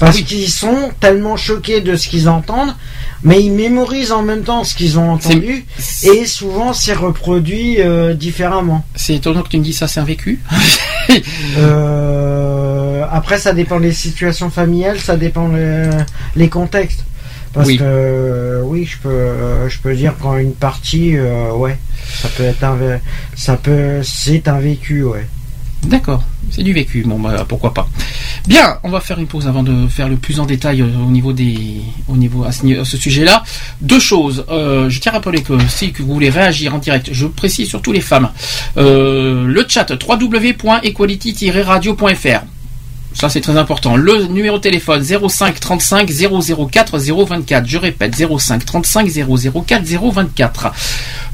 Parce 0.00 0.16
Ah 0.16 0.18
oui. 0.18 0.24
qu'ils 0.24 0.48
sont 0.48 0.90
tellement 0.98 1.36
choqués 1.36 1.80
de 1.82 1.94
ce 1.94 2.08
qu'ils 2.08 2.28
entendent, 2.28 2.74
mais 3.22 3.40
ils 3.42 3.52
mémorisent 3.52 4.12
en 4.12 4.22
même 4.22 4.42
temps 4.42 4.64
ce 4.64 4.74
qu'ils 4.74 4.98
ont 4.98 5.10
entendu, 5.10 5.66
et 6.02 6.24
souvent 6.26 6.72
c'est 6.72 6.94
reproduit 6.94 7.80
euh, 7.82 8.14
différemment. 8.14 8.84
C'est 8.96 9.14
étonnant 9.14 9.42
que 9.42 9.50
tu 9.50 9.58
me 9.58 9.62
dises 9.62 9.76
ça, 9.78 9.86
c'est 9.88 10.00
un 10.00 10.04
vécu. 10.04 10.40
Euh, 11.58 13.04
après, 13.10 13.38
ça 13.38 13.52
dépend 13.52 13.80
des 13.80 13.92
situations 13.92 14.50
familiales, 14.50 14.98
ça 15.00 15.16
dépend 15.16 15.48
le- 15.48 15.90
les 16.36 16.48
contextes. 16.48 17.04
Parce 17.52 17.66
Oui. 17.66 17.78
que 17.78 17.82
euh, 17.84 18.62
oui, 18.64 18.84
je 18.84 18.96
peux, 18.98 19.68
je 19.68 19.78
peux 19.80 19.94
dire 19.94 20.14
quand 20.20 20.36
une 20.36 20.52
partie, 20.54 21.16
ouais, 21.18 21.76
ça 22.22 22.28
peut 22.36 22.44
être 22.44 22.62
un, 22.62 22.76
ça 23.34 23.56
peut, 23.56 24.02
c'est 24.04 24.46
un 24.46 24.60
vécu, 24.60 25.02
ouais. 25.02 25.26
D'accord, 25.84 26.22
c'est 26.50 26.62
du 26.62 26.74
vécu. 26.74 27.02
Bon, 27.06 27.18
bah, 27.18 27.46
pourquoi 27.48 27.72
pas. 27.72 27.88
Bien, 28.46 28.78
on 28.82 28.90
va 28.90 29.00
faire 29.00 29.18
une 29.18 29.26
pause 29.26 29.46
avant 29.46 29.62
de 29.62 29.86
faire 29.88 30.08
le 30.08 30.16
plus 30.16 30.40
en 30.40 30.46
détail 30.46 30.80
euh, 30.82 30.88
au 31.06 31.10
niveau 31.10 31.32
des, 31.32 31.80
au 32.08 32.16
niveau 32.16 32.44
à 32.44 32.52
ce, 32.52 32.96
sujet-là. 32.96 33.42
Deux 33.80 33.98
choses. 33.98 34.44
Euh, 34.50 34.90
je 34.90 35.00
tiens 35.00 35.12
à 35.12 35.14
rappeler 35.16 35.42
que 35.42 35.54
si 35.68 35.92
vous 35.98 36.12
voulez 36.12 36.30
réagir 36.30 36.74
en 36.74 36.78
direct, 36.78 37.10
je 37.12 37.26
précise 37.26 37.68
surtout 37.68 37.92
les 37.92 38.00
femmes. 38.00 38.30
Euh, 38.76 39.46
le 39.46 39.64
chat 39.68 39.90
www.equality-radio.fr. 39.90 42.44
Ça 43.12 43.28
c'est 43.28 43.40
très 43.40 43.56
important. 43.56 43.96
Le 43.96 44.24
numéro 44.26 44.56
de 44.58 44.62
téléphone 44.62 45.02
05 45.04 45.58
35 45.60 46.08
004 46.70 46.98
024. 46.98 47.66
Je 47.66 47.76
répète 47.76 48.14
05 48.16 48.64
35 48.64 49.08
004 49.66 49.82
024. 49.84 50.72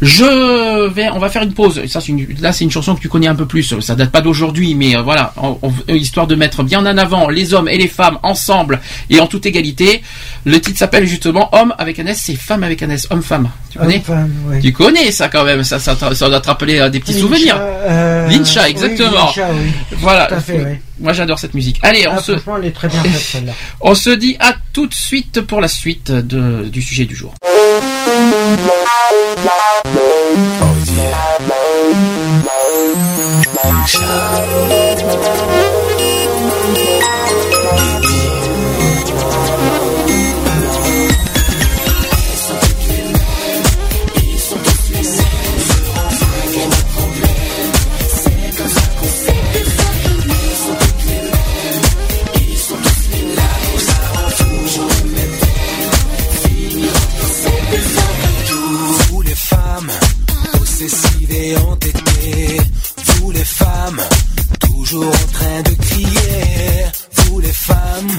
Je 0.02 0.88
vais, 0.92 1.08
on 1.10 1.18
va 1.18 1.28
faire 1.28 1.42
une 1.42 1.52
pause. 1.54 1.80
Ça, 1.86 2.00
c'est 2.00 2.08
une, 2.08 2.26
là, 2.40 2.52
c'est 2.52 2.64
une 2.64 2.70
chanson 2.70 2.94
que 2.94 3.00
tu 3.00 3.08
connais 3.08 3.28
un 3.28 3.34
peu 3.34 3.46
plus. 3.46 3.78
Ça 3.80 3.94
date 3.94 4.10
pas 4.10 4.20
d'aujourd'hui, 4.20 4.74
mais 4.74 4.94
euh, 4.96 5.02
voilà, 5.02 5.32
on- 5.36 5.58
on- 5.62 5.94
histoire 5.94 6.26
de 6.26 6.34
mettre 6.34 6.62
bien 6.62 6.84
en 6.84 6.96
avant 6.98 7.28
les 7.30 7.54
hommes 7.54 7.68
et 7.68 7.78
les 7.78 7.88
femmes 7.88 8.18
ensemble 8.22 8.80
et 9.08 9.20
en 9.20 9.26
toute 9.26 9.46
égalité. 9.46 10.02
Le 10.44 10.60
titre 10.60 10.78
s'appelle 10.78 11.06
justement 11.06 11.48
Homme 11.54 11.74
avec 11.78 11.98
un 11.98 12.06
S, 12.06 12.20
c'est 12.24 12.34
Femme 12.36 12.62
avec 12.62 12.82
un 12.82 12.90
S, 12.90 13.06
homme-femme. 13.10 13.48
Tu 13.70 13.78
connais? 13.78 14.02
Tu 14.60 14.72
connais 14.72 15.10
ça 15.10 15.28
quand 15.28 15.44
même. 15.44 15.62
Ça, 15.64 15.78
ça, 15.78 15.96
ça 15.96 16.28
doit 16.28 16.40
te 16.40 16.46
rappeler 16.48 16.78
euh, 16.78 16.88
des 16.90 17.00
petits 17.00 17.14
souvenirs. 17.20 17.56
euh, 17.60 18.28
Lincha, 18.28 18.62
oui, 18.64 18.70
exactement. 18.70 19.26
Lincha, 19.26 19.48
oui. 19.52 19.70
Voilà. 19.98 20.26
Tout 20.26 20.34
à 20.34 20.40
fait, 20.40 20.58
oui. 20.64 20.76
Moi, 20.98 21.12
j'adore 21.12 21.38
cette 21.38 21.54
musique. 21.54 21.78
Allez, 21.82 22.06
on 22.08 22.12
Ah, 22.16 22.22
se, 22.22 22.32
franchement, 22.32 22.56
elle 22.58 22.66
est 22.68 22.72
très 22.72 22.88
bien 22.88 23.02
faite 23.02 23.42
on 23.80 23.94
se 23.94 24.10
dit 24.10 24.36
à 24.40 24.54
tout 24.72 24.86
de 24.86 24.94
suite 24.94 25.40
pour 25.42 25.60
la 25.60 25.68
suite 25.68 26.10
de, 26.10 26.64
du 26.68 26.80
sujet 26.82 27.04
du 27.04 27.14
jour. 27.14 27.34
Vous 35.18 35.85
Vous 61.54 63.30
les 63.30 63.44
femmes, 63.44 64.00
toujours 64.60 65.06
en 65.06 65.32
train 65.32 65.62
de 65.62 65.70
crier. 65.84 66.86
Vous 67.12 67.38
les 67.38 67.52
femmes, 67.52 68.18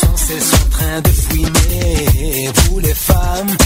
sans 0.00 0.16
cesse 0.16 0.52
en 0.52 0.70
train 0.70 1.00
de 1.00 1.08
fouiner. 1.08 2.50
Vous 2.54 2.78
les 2.80 2.94
femmes, 2.94 3.56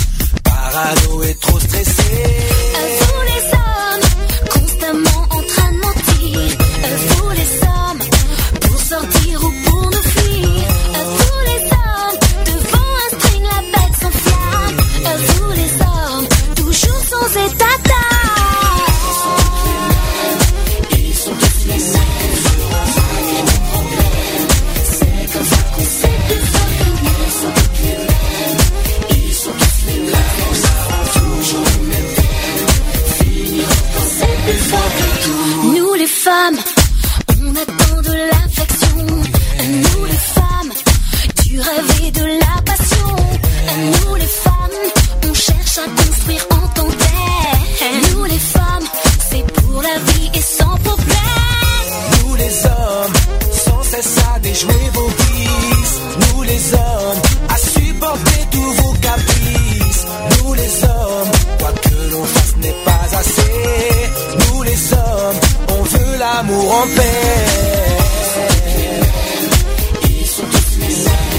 parano 0.45 1.23
et 1.25 1.35
trop 1.35 1.59
stressées. 1.59 3.30
Femmes, 36.21 36.59
on 37.43 37.57
attend 37.57 38.03
de 38.03 38.13
l'affection. 38.31 38.97
Nous 39.07 40.05
les 40.05 40.23
femmes, 40.37 40.73
du 41.47 41.59
rêve 41.59 42.13
de 42.13 42.27
la 42.45 42.63
passion. 42.63 43.17
Nous 43.93 44.15
les 44.17 44.33
femmes, 44.45 44.81
on 45.31 45.35
cherche 45.35 45.79
à 45.79 45.89
construire 46.03 46.47
en 46.51 46.69
tandem. 46.75 48.13
Nous 48.13 48.25
les 48.25 48.39
femmes, 48.39 48.87
c'est 49.31 49.47
pour 49.53 49.81
la 49.81 49.97
vie 50.09 50.31
et 50.35 50.43
sans 50.43 50.77
problème. 50.89 51.87
Nous 52.27 52.35
les 52.35 52.67
hommes, 52.67 53.17
cesse 53.91 54.17
à 54.33 54.39
déjouer 54.39 54.91
vos 54.95 55.09
vices. 55.09 55.99
Nous 56.21 56.43
les 56.43 56.75
hommes, 56.75 57.21
à 57.49 57.57
supporter 57.57 58.41
tous 58.53 58.73
vos 58.83 58.93
caprices. 59.09 60.05
Nous 60.39 60.55
les 60.55 60.85
hommes, 60.85 61.33
quoi 61.59 61.73
que 61.85 62.13
l'on 62.13 62.25
fasse 62.25 62.57
n'est 62.59 62.81
pas 62.85 63.07
assez. 63.21 63.53
Nous 64.39 64.63
les 64.63 64.93
hommes, 64.93 65.41
on 65.77 65.83
veut 65.83 66.19
l'amour 66.19 66.75
en 66.75 66.87
paix. 66.97 67.31
Ils 70.09 70.27
sont 70.27 70.49
tous 70.53 71.30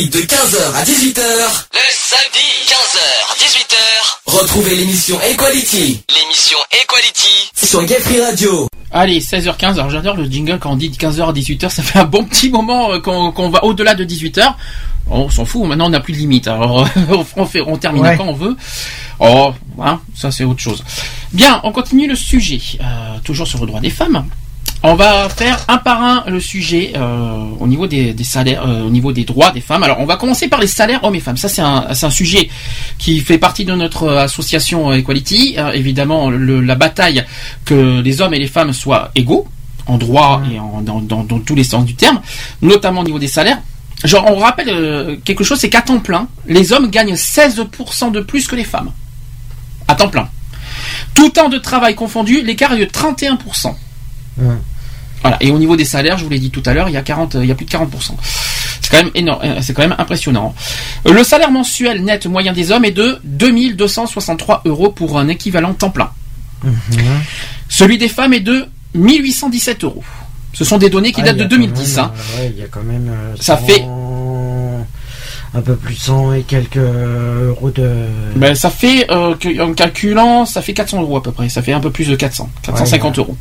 samedi 0.00 0.08
de 0.10 0.20
15h 0.20 0.74
à 0.76 0.82
18h. 0.84 1.20
Le 1.72 1.90
samedi, 1.92 2.46
15h, 2.66 3.38
18h. 3.38 3.76
Retrouvez 4.40 4.74
l'émission 4.76 5.18
Equality 5.20 6.02
L'émission 6.08 6.56
Equality. 6.82 7.50
sur 7.54 7.84
Gay 7.84 8.00
Free 8.00 8.20
Radio. 8.22 8.66
Allez, 8.92 9.20
16h15. 9.20 9.74
Alors 9.74 9.90
j'adore 9.90 10.16
le 10.16 10.24
jingle 10.24 10.58
quand 10.58 10.72
on 10.72 10.76
dit 10.76 10.88
de 10.88 10.96
15h 10.96 11.28
à 11.28 11.32
18h. 11.32 11.68
Ça 11.68 11.82
fait 11.82 11.98
un 11.98 12.04
bon 12.04 12.24
petit 12.24 12.48
moment 12.48 12.92
euh, 12.92 13.00
qu'on 13.00 13.50
va 13.50 13.62
au-delà 13.64 13.94
de 13.94 14.04
18h. 14.04 14.54
On 15.10 15.28
s'en 15.28 15.44
fout. 15.44 15.64
Maintenant, 15.66 15.86
on 15.86 15.90
n'a 15.90 16.00
plus 16.00 16.14
de 16.14 16.18
limite. 16.18 16.48
Alors 16.48 16.88
on, 17.36 17.44
fait, 17.44 17.60
on 17.60 17.76
termine 17.76 18.02
Ouais. 18.02 18.16
quand 18.16 18.26
on 18.28 18.32
veut. 18.34 18.56
Oh, 19.18 19.52
hein, 19.82 20.00
ça 20.16 20.30
c'est 20.30 20.44
autre 20.44 20.60
chose. 20.60 20.82
Bien, 21.32 21.60
on 21.64 21.72
continue 21.72 22.08
le 22.08 22.16
sujet. 22.16 22.60
Euh, 22.80 23.18
toujours 23.22 23.46
sur 23.46 23.60
le 23.60 23.66
droit 23.66 23.80
des 23.80 23.90
femmes. 23.90 24.24
On 24.82 24.94
va 24.94 25.28
faire 25.28 25.62
un 25.68 25.76
par 25.76 26.02
un 26.02 26.24
le 26.26 26.40
sujet 26.40 26.92
euh, 26.96 27.44
au 27.60 27.66
niveau 27.66 27.86
des, 27.86 28.14
des 28.14 28.24
salaires, 28.24 28.66
euh, 28.66 28.84
au 28.86 28.88
niveau 28.90 29.12
des 29.12 29.24
droits 29.24 29.50
des 29.50 29.60
femmes. 29.60 29.82
Alors, 29.82 30.00
on 30.00 30.06
va 30.06 30.16
commencer 30.16 30.48
par 30.48 30.58
les 30.58 30.66
salaires 30.66 31.04
hommes 31.04 31.14
et 31.14 31.20
femmes. 31.20 31.36
Ça, 31.36 31.50
c'est 31.50 31.60
un, 31.60 32.10
sujet 32.10 32.48
qui 32.96 33.20
fait 33.20 33.36
partie 33.36 33.66
de 33.66 33.74
notre 33.74 34.04
euh, 34.04 34.18
association 34.24 34.90
Equality. 34.90 35.56
Euh, 35.58 35.72
évidemment, 35.72 36.30
le- 36.30 36.62
la 36.62 36.76
bataille 36.76 37.22
que 37.66 38.00
les 38.00 38.22
hommes 38.22 38.32
et 38.32 38.38
les 38.38 38.46
femmes 38.48 38.72
soient 38.72 39.10
égaux 39.14 39.46
en 39.86 39.98
droit 39.98 40.40
et 40.50 40.58
en, 40.58 40.80
dans, 40.80 41.00
dans- 41.00 41.24
dans 41.24 41.40
tous 41.40 41.54
les 41.54 41.64
sens 41.64 41.84
du 41.84 41.94
terme, 41.94 42.22
notamment 42.62 43.02
au 43.02 43.04
niveau 43.04 43.18
des 43.18 43.28
salaires. 43.28 43.58
Genre, 44.04 44.24
on 44.30 44.36
rappelle 44.38 45.18
quelque 45.26 45.44
chose, 45.44 45.58
c'est 45.60 45.68
qu'à 45.68 45.82
temps 45.82 45.98
plein, 45.98 46.26
les 46.46 46.72
hommes 46.72 46.88
gagnent 46.88 47.12
16% 47.16 48.12
de 48.12 48.20
plus 48.20 48.46
que 48.46 48.56
les 48.56 48.64
femmes. 48.64 48.92
À 49.88 49.94
temps 49.94 50.08
plein. 50.08 50.26
Tout 51.14 51.28
temps 51.28 51.50
de 51.50 51.58
travail 51.58 51.94
confondu, 51.94 52.40
l'écart 52.40 52.72
est 52.72 52.78
de 52.78 52.84
31%. 52.86 53.74
Ouais. 54.38 54.54
Voilà. 55.22 55.36
Et 55.40 55.50
au 55.50 55.58
niveau 55.58 55.76
des 55.76 55.84
salaires, 55.84 56.16
je 56.18 56.24
vous 56.24 56.30
l'ai 56.30 56.38
dit 56.38 56.50
tout 56.50 56.62
à 56.66 56.72
l'heure, 56.74 56.88
il 56.88 56.92
y 56.92 56.96
a 56.96 57.02
40, 57.02 57.34
il 57.40 57.46
y 57.46 57.50
a 57.50 57.54
plus 57.54 57.66
de 57.66 57.70
40%. 57.70 58.12
C'est 58.80 58.90
quand 58.90 58.96
même 59.04 59.10
énorme, 59.14 59.40
euh, 59.44 59.58
c'est 59.60 59.74
quand 59.74 59.82
même 59.82 59.94
impressionnant. 59.98 60.54
Euh, 61.06 61.12
Le 61.12 61.22
salaire 61.24 61.50
mensuel 61.50 62.02
net 62.04 62.26
moyen 62.26 62.52
des 62.52 62.72
hommes 62.72 62.84
est 62.84 62.90
de 62.90 63.18
2263 63.24 64.62
euros 64.64 64.90
pour 64.90 65.18
un 65.18 65.28
équivalent 65.28 65.74
temps 65.74 65.90
plein. 65.90 66.10
Celui 67.68 67.98
des 67.98 68.08
femmes 68.08 68.32
est 68.34 68.40
de 68.40 68.66
1817 68.94 69.84
euros. 69.84 70.02
Ce 70.52 70.64
sont 70.64 70.78
des 70.78 70.90
données 70.90 71.12
qui 71.12 71.20
Ah, 71.20 71.26
datent 71.26 71.36
de 71.36 71.42
a 71.42 71.44
quand 71.44 71.50
2010. 71.56 71.96
même, 71.96 72.04
hein. 72.06 72.12
euh, 72.14 72.40
ouais, 72.42 72.52
il 72.54 72.60
y 72.60 72.64
a 72.64 72.66
quand 72.66 72.82
même. 72.82 73.08
euh, 73.08 73.34
Ça 73.40 73.56
100 73.56 73.66
fait- 73.66 73.84
Un 75.52 75.60
peu 75.62 75.74
plus 75.76 75.94
de 75.94 76.00
100 76.00 76.32
et 76.34 76.42
quelques 76.42 76.76
euros 76.76 77.70
de. 77.70 78.06
Ben, 78.36 78.54
ça 78.54 78.70
fait, 78.70 79.10
euh, 79.10 79.34
en 79.60 79.72
calculant, 79.74 80.46
ça 80.46 80.62
fait 80.62 80.72
400 80.74 81.02
euros 81.02 81.16
à 81.16 81.22
peu 81.22 81.32
près. 81.32 81.48
Ça 81.48 81.60
fait 81.62 81.72
un 81.72 81.80
peu 81.80 81.90
plus 81.90 82.06
de 82.08 82.16
400, 82.16 82.48
450 82.62 83.18
euros. 83.18 83.36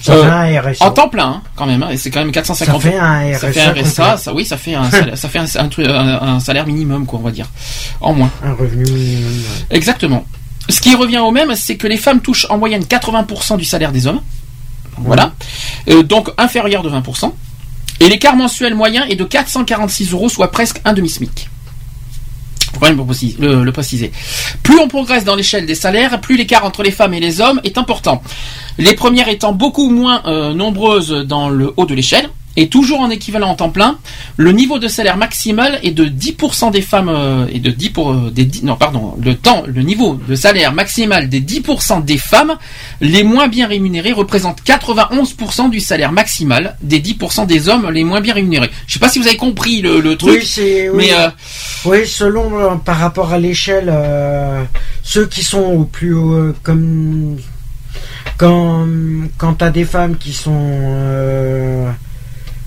Ça 0.00 0.12
Euh, 0.14 0.22
fait 0.24 0.56
un 0.56 0.60
RSA. 0.62 0.84
En 0.86 0.90
temps 0.92 1.08
plein, 1.08 1.26
hein, 1.28 1.42
quand 1.56 1.66
même. 1.66 1.82
hein, 1.82 1.90
c'est 1.96 2.10
quand 2.10 2.20
même 2.20 2.32
450 2.32 2.80
Ça 2.82 2.90
fait 2.90 2.96
un. 2.98 3.34
Ça 3.38 3.52
fait 3.52 3.60
un 3.60 3.72
RSA, 3.72 4.04
complet. 4.04 4.16
ça, 4.18 4.34
oui, 4.34 4.44
ça 4.44 4.56
fait 4.56 4.74
un, 4.74 4.90
salaire, 4.90 5.18
ça 5.18 5.28
fait 5.28 5.38
un, 5.38 5.44
un 5.56 5.68
truc- 5.68 5.86
un- 5.88 6.22
un 6.22 6.40
salaire 6.40 6.66
minimum, 6.66 7.04
quoi, 7.06 7.18
on 7.18 7.22
va 7.22 7.30
dire. 7.30 7.48
En 8.00 8.14
moins. 8.14 8.30
Un 8.44 8.54
revenu 8.54 8.84
minimum. 8.84 9.32
ouais. 9.70 9.76
Exactement. 9.76 10.24
Ce 10.68 10.80
qui 10.80 10.94
revient 10.94 11.18
au 11.18 11.30
même, 11.32 11.54
c'est 11.54 11.76
que 11.76 11.86
les 11.86 11.96
femmes 11.96 12.20
touchent 12.20 12.46
en 12.50 12.56
moyenne 12.58 12.84
80% 12.84 13.56
du 13.56 13.64
salaire 13.64 13.92
des 13.92 14.06
hommes. 14.06 14.20
Voilà. 14.98 15.32
Euh, 15.88 16.02
donc 16.02 16.30
inférieur 16.38 16.82
de 16.82 16.90
20%. 16.90 17.32
Et 18.00 18.08
l'écart 18.08 18.36
mensuel 18.36 18.74
moyen 18.74 19.04
est 19.04 19.16
de 19.16 19.24
446 19.24 20.12
euros, 20.12 20.28
soit 20.28 20.50
presque 20.50 20.80
un 20.84 20.92
demi-SMIC. 20.94 21.48
Faut 22.72 22.80
quand 22.80 22.88
même 22.88 23.04
le, 23.38 23.64
le 23.64 23.72
préciser. 23.72 24.12
Plus 24.62 24.78
on 24.78 24.88
progresse 24.88 25.24
dans 25.24 25.34
l'échelle 25.34 25.66
des 25.66 25.74
salaires, 25.74 26.20
plus 26.20 26.36
l'écart 26.36 26.64
entre 26.64 26.82
les 26.82 26.90
femmes 26.90 27.14
et 27.14 27.20
les 27.20 27.40
hommes 27.40 27.60
est 27.64 27.78
important. 27.78 28.22
Les 28.78 28.94
premières 28.94 29.28
étant 29.28 29.52
beaucoup 29.52 29.90
moins 29.90 30.22
euh, 30.26 30.54
nombreuses 30.54 31.10
dans 31.10 31.48
le 31.48 31.72
haut 31.76 31.86
de 31.86 31.94
l'échelle. 31.94 32.30
Et 32.60 32.68
toujours 32.68 33.00
en 33.00 33.08
équivalent 33.08 33.48
en 33.48 33.54
temps 33.54 33.70
plein, 33.70 33.96
le 34.36 34.52
niveau 34.52 34.78
de 34.78 34.86
salaire 34.86 35.16
maximal 35.16 35.80
est 35.82 35.92
de 35.92 36.04
10% 36.04 36.70
des 36.70 36.82
femmes 36.82 37.08
euh, 37.08 37.46
et 37.50 37.58
de 37.58 37.70
10 37.70 37.88
pour 37.88 38.10
euh, 38.10 38.30
des 38.30 38.44
10 38.44 38.64
non 38.64 38.76
pardon 38.76 39.16
le 39.24 39.34
temps 39.34 39.62
le 39.66 39.80
niveau 39.80 40.20
de 40.28 40.34
salaire 40.34 40.74
maximal 40.74 41.30
des 41.30 41.40
10% 41.40 42.04
des 42.04 42.18
femmes 42.18 42.58
les 43.00 43.22
moins 43.22 43.48
bien 43.48 43.66
rémunérées 43.66 44.12
représente 44.12 44.60
91% 44.62 45.70
du 45.70 45.80
salaire 45.80 46.12
maximal 46.12 46.76
des 46.82 47.00
10% 47.00 47.46
des 47.46 47.70
hommes 47.70 47.88
les 47.88 48.04
moins 48.04 48.20
bien 48.20 48.34
rémunérés. 48.34 48.68
Je 48.86 48.92
sais 48.92 48.98
pas 48.98 49.08
si 49.08 49.18
vous 49.18 49.26
avez 49.26 49.38
compris 49.38 49.80
le, 49.80 50.02
le 50.02 50.16
truc, 50.18 50.40
Oui, 50.40 50.46
c'est. 50.46 50.90
Oui, 50.90 50.96
mais 50.98 51.14
euh, 51.14 51.30
oui, 51.86 52.06
selon 52.06 52.76
par 52.80 52.98
rapport 52.98 53.32
à 53.32 53.38
l'échelle, 53.38 53.90
ceux 55.02 55.24
qui 55.24 55.42
sont 55.42 55.62
au 55.62 55.84
plus 55.84 56.12
haut, 56.12 56.52
comme 56.62 57.38
quand 58.36 58.86
quand 59.38 59.54
t'as 59.54 59.70
des 59.70 59.86
femmes 59.86 60.18
qui 60.18 60.34
sont 60.34 61.88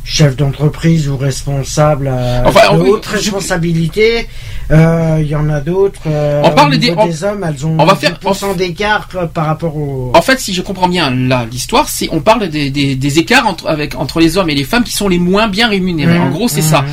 euh, 0.03 0.05
chefs 0.05 0.35
d'entreprise 0.35 1.07
ou 1.07 1.17
responsables 1.17 2.07
à 2.07 2.43
Enfin, 2.45 2.77
de 2.77 2.83
je- 2.85 3.09
responsabilités, 3.11 4.27
euh, 4.71 5.19
il 5.21 5.27
y 5.27 5.35
en 5.35 5.49
a 5.49 5.59
d'autres. 5.61 6.01
euh, 6.07 6.41
On 6.43 6.51
parle 6.51 6.77
des- 6.77 6.91
on- 6.95 7.05
des 7.05 7.23
hommes, 7.23 7.45
elles 7.47 7.65
ont 7.65 7.75
on 7.79 7.85
va 7.85 7.95
faire- 7.95 8.17
10% 8.21 8.53
d'écart 8.55 9.07
euh, 9.15 9.25
par 9.25 9.45
rapport 9.45 9.75
au. 9.77 10.11
En 10.15 10.21
fait, 10.21 10.39
si 10.39 10.53
je 10.53 10.61
comprends 10.61 10.87
bien 10.87 11.09
là 11.11 11.45
l'histoire, 11.49 11.89
c'est 11.89 12.09
on 12.11 12.19
parle 12.19 12.49
des, 12.49 12.69
des, 12.69 12.95
des 12.95 13.19
écarts 13.19 13.47
entre 13.47 13.67
avec 13.67 13.95
entre 13.95 14.19
les 14.19 14.37
hommes 14.37 14.49
et 14.49 14.55
les 14.55 14.63
femmes 14.63 14.83
qui 14.83 14.91
sont 14.93 15.07
les 15.07 15.19
moins 15.19 15.47
bien 15.47 15.67
rémunérés. 15.67 16.19
Mmh, 16.19 16.23
en 16.23 16.29
gros, 16.29 16.47
c'est 16.47 16.61
mmh. 16.61 16.63
ça. 16.63 16.85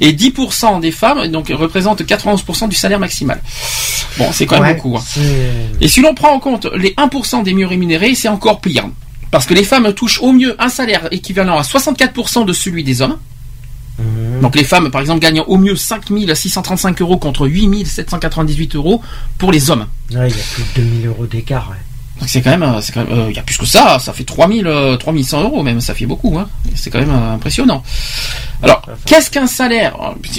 Et 0.00 0.12
10% 0.12 0.80
des 0.80 0.90
femmes 0.92 1.26
donc 1.28 1.48
représentent 1.54 2.02
91% 2.04 2.68
du 2.68 2.76
salaire 2.76 2.98
maximal. 3.00 3.40
Bon, 4.18 4.26
c'est 4.32 4.46
quand 4.46 4.56
même 4.60 4.64
Ouais, 4.70 4.74
beaucoup. 4.74 4.96
hein. 4.96 5.02
Et 5.80 5.88
si 5.88 6.00
l'on 6.00 6.14
prend 6.14 6.32
en 6.32 6.40
compte 6.40 6.66
les 6.76 6.92
1% 6.96 7.42
des 7.42 7.54
mieux 7.54 7.66
rémunérés, 7.66 8.14
c'est 8.14 8.28
encore 8.28 8.60
pire. 8.60 8.88
Parce 9.30 9.46
que 9.46 9.54
les 9.54 9.64
femmes 9.64 9.92
touchent 9.92 10.20
au 10.20 10.32
mieux 10.32 10.56
un 10.58 10.68
salaire 10.68 11.08
équivalent 11.10 11.58
à 11.58 11.62
64% 11.62 12.46
de 12.46 12.52
celui 12.52 12.84
des 12.84 13.02
hommes. 13.02 13.18
Mhm. 13.98 14.40
Donc 14.40 14.54
les 14.54 14.64
femmes, 14.64 14.90
par 14.90 15.00
exemple, 15.00 15.20
gagnent 15.20 15.42
au 15.46 15.58
mieux 15.58 15.76
5635 15.76 17.00
euros 17.00 17.16
contre 17.18 17.46
8798 17.46 18.76
euros 18.76 19.02
pour 19.38 19.52
les 19.52 19.70
hommes. 19.70 19.86
Ouais, 20.12 20.28
il 20.28 20.36
y 20.36 20.40
a 20.40 20.44
plus 20.54 20.62
de 20.62 20.86
2000 20.88 21.06
euros 21.06 21.26
d'écart. 21.26 21.68
ouais. 21.70 21.76
Donc 22.20 22.28
c'est 22.28 22.42
quand 22.42 22.50
même, 22.50 22.62
euh, 22.62 22.80
c'est 22.80 22.92
quand 22.92 23.04
même, 23.04 23.16
euh, 23.16 23.30
il 23.30 23.36
y 23.36 23.38
a 23.38 23.42
plus 23.42 23.56
que 23.56 23.66
ça, 23.66 23.98
ça 24.00 24.12
fait 24.12 24.24
3000, 24.24 24.66
euh, 24.66 24.96
3100 24.96 25.42
euros 25.42 25.62
même, 25.62 25.80
ça 25.80 25.94
fait 25.94 26.06
beaucoup, 26.06 26.36
hein. 26.36 26.48
C'est 26.74 26.90
quand 26.90 26.98
même 26.98 27.10
euh, 27.10 27.34
impressionnant. 27.34 27.82
Alors, 28.62 28.82
qu'est-ce 29.06 29.30
qu'un 29.30 29.46
salaire 29.46 29.96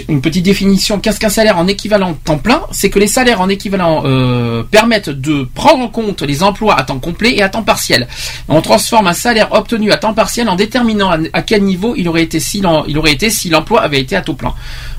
Une 0.09 0.19
petite 0.21 0.43
définition. 0.43 0.99
Qu'est-ce 0.99 1.19
qu'un 1.21 1.29
salaire 1.29 1.57
en 1.57 1.67
équivalent 1.67 2.13
temps 2.25 2.37
plein 2.37 2.61
C'est 2.71 2.89
que 2.89 2.99
les 2.99 3.07
salaires 3.07 3.39
en 3.39 3.47
équivalent 3.47 4.03
euh, 4.05 4.61
permettent 4.63 5.09
de 5.09 5.47
prendre 5.55 5.83
en 5.85 5.87
compte 5.87 6.21
les 6.21 6.43
emplois 6.43 6.77
à 6.77 6.83
temps 6.83 6.99
complet 6.99 7.33
et 7.37 7.41
à 7.43 7.47
temps 7.49 7.63
partiel. 7.63 8.07
On 8.49 8.61
transforme 8.61 9.07
un 9.07 9.13
salaire 9.13 9.47
obtenu 9.53 9.91
à 9.93 9.97
temps 9.97 10.13
partiel 10.13 10.49
en 10.49 10.55
déterminant 10.55 11.11
à, 11.33 11.41
quel 11.43 11.63
niveau 11.63 11.93
il 11.95 12.09
aurait 12.09 12.23
été 12.23 12.41
si 12.41 12.59
l'en- 12.59 12.83
il 12.85 12.97
aurait 12.97 13.13
été 13.13 13.29
si 13.29 13.49
l'emploi 13.49 13.81
avait 13.81 14.01
été 14.01 14.17
à 14.17 14.21
taux 14.21 14.33
plein. 14.33 14.53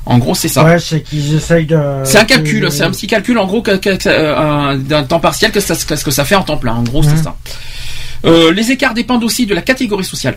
En 0.07 0.17
gros, 0.17 0.35
c'est 0.35 0.49
ça. 0.49 0.65
Ouais, 0.65 0.79
c'est 0.79 1.03
qu'ils 1.03 1.35
essayent 1.35 1.67
de. 1.67 1.79
C'est 2.05 2.19
un 2.19 2.25
calcul, 2.25 2.71
c'est 2.73 2.85
un 2.85 2.91
petit 2.91 3.07
calcul 3.07 3.39
en 3.39 3.47
gros 3.47 3.63
euh, 3.69 4.37
un- 4.37 4.77
d'un 4.77 5.03
temps 5.03 5.21
partiel 5.21 5.53
que 5.53 5.61
ça, 5.61 5.75
que 5.77 5.95
ce 5.95 6.05
que 6.05 6.11
ça 6.11 6.25
fait 6.25 6.37
en 6.37 6.43
temps 6.43 6.57
plein. 6.57 6.75
En 6.75 6.83
gros, 6.83 7.03
c'est 7.03 7.11
Mhm. 7.17 7.23
ça. 7.23 7.37
Euh, 8.25 8.51
les 8.53 8.71
écarts 8.71 8.95
dépendent 8.95 9.25
aussi 9.25 9.45
de 9.45 9.55
la 9.55 9.61
catégorie 9.63 10.05
sociale. 10.05 10.37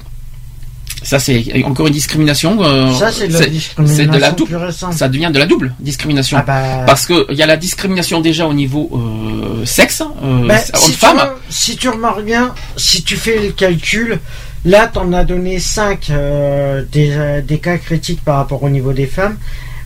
Ça, 1.03 1.19
c'est 1.19 1.63
encore 1.65 1.87
une 1.87 1.93
discrimination. 1.93 2.63
euh, 2.63 2.91
Ça, 2.93 3.11
c'est 3.11 3.27
de 3.27 3.33
la 3.33 3.45
discrimination 3.47 4.03
c'est 4.03 4.09
de 4.09 4.17
la 4.17 4.31
plus 4.31 4.45
double. 4.45 4.55
récente. 4.55 4.93
Ça 4.93 5.09
devient 5.09 5.29
de 5.33 5.39
la 5.39 5.45
double 5.45 5.73
discrimination. 5.79 6.37
Ah 6.39 6.43
bah, 6.47 6.83
Parce 6.87 7.05
que 7.05 7.25
il 7.29 7.37
y 7.37 7.43
a 7.43 7.45
la 7.45 7.57
discrimination 7.57 8.21
déjà 8.21 8.47
au 8.47 8.53
niveau 8.53 8.89
euh, 8.93 9.65
sexe, 9.65 10.01
euh, 10.23 10.47
bah, 10.47 10.57
si, 10.59 10.71
tu, 10.71 10.77
homme-femme. 10.85 11.17
re- 11.17 11.31
si 11.49 11.75
tu 11.75 11.89
remarques 11.89 12.23
bien, 12.23 12.53
si 12.77 13.03
tu 13.03 13.15
fais 13.17 13.37
le 13.39 13.51
calcul, 13.51 14.19
là, 14.65 14.87
t'en 14.87 15.11
as 15.13 15.25
donné 15.25 15.59
5 15.59 16.07
des, 16.07 16.13
euh, 16.15 17.41
des 17.41 17.59
cas 17.59 17.77
critiques 17.77 18.23
par 18.23 18.37
rapport 18.37 18.63
au 18.63 18.69
niveau 18.69 18.93
des 18.93 19.07
femmes. 19.07 19.37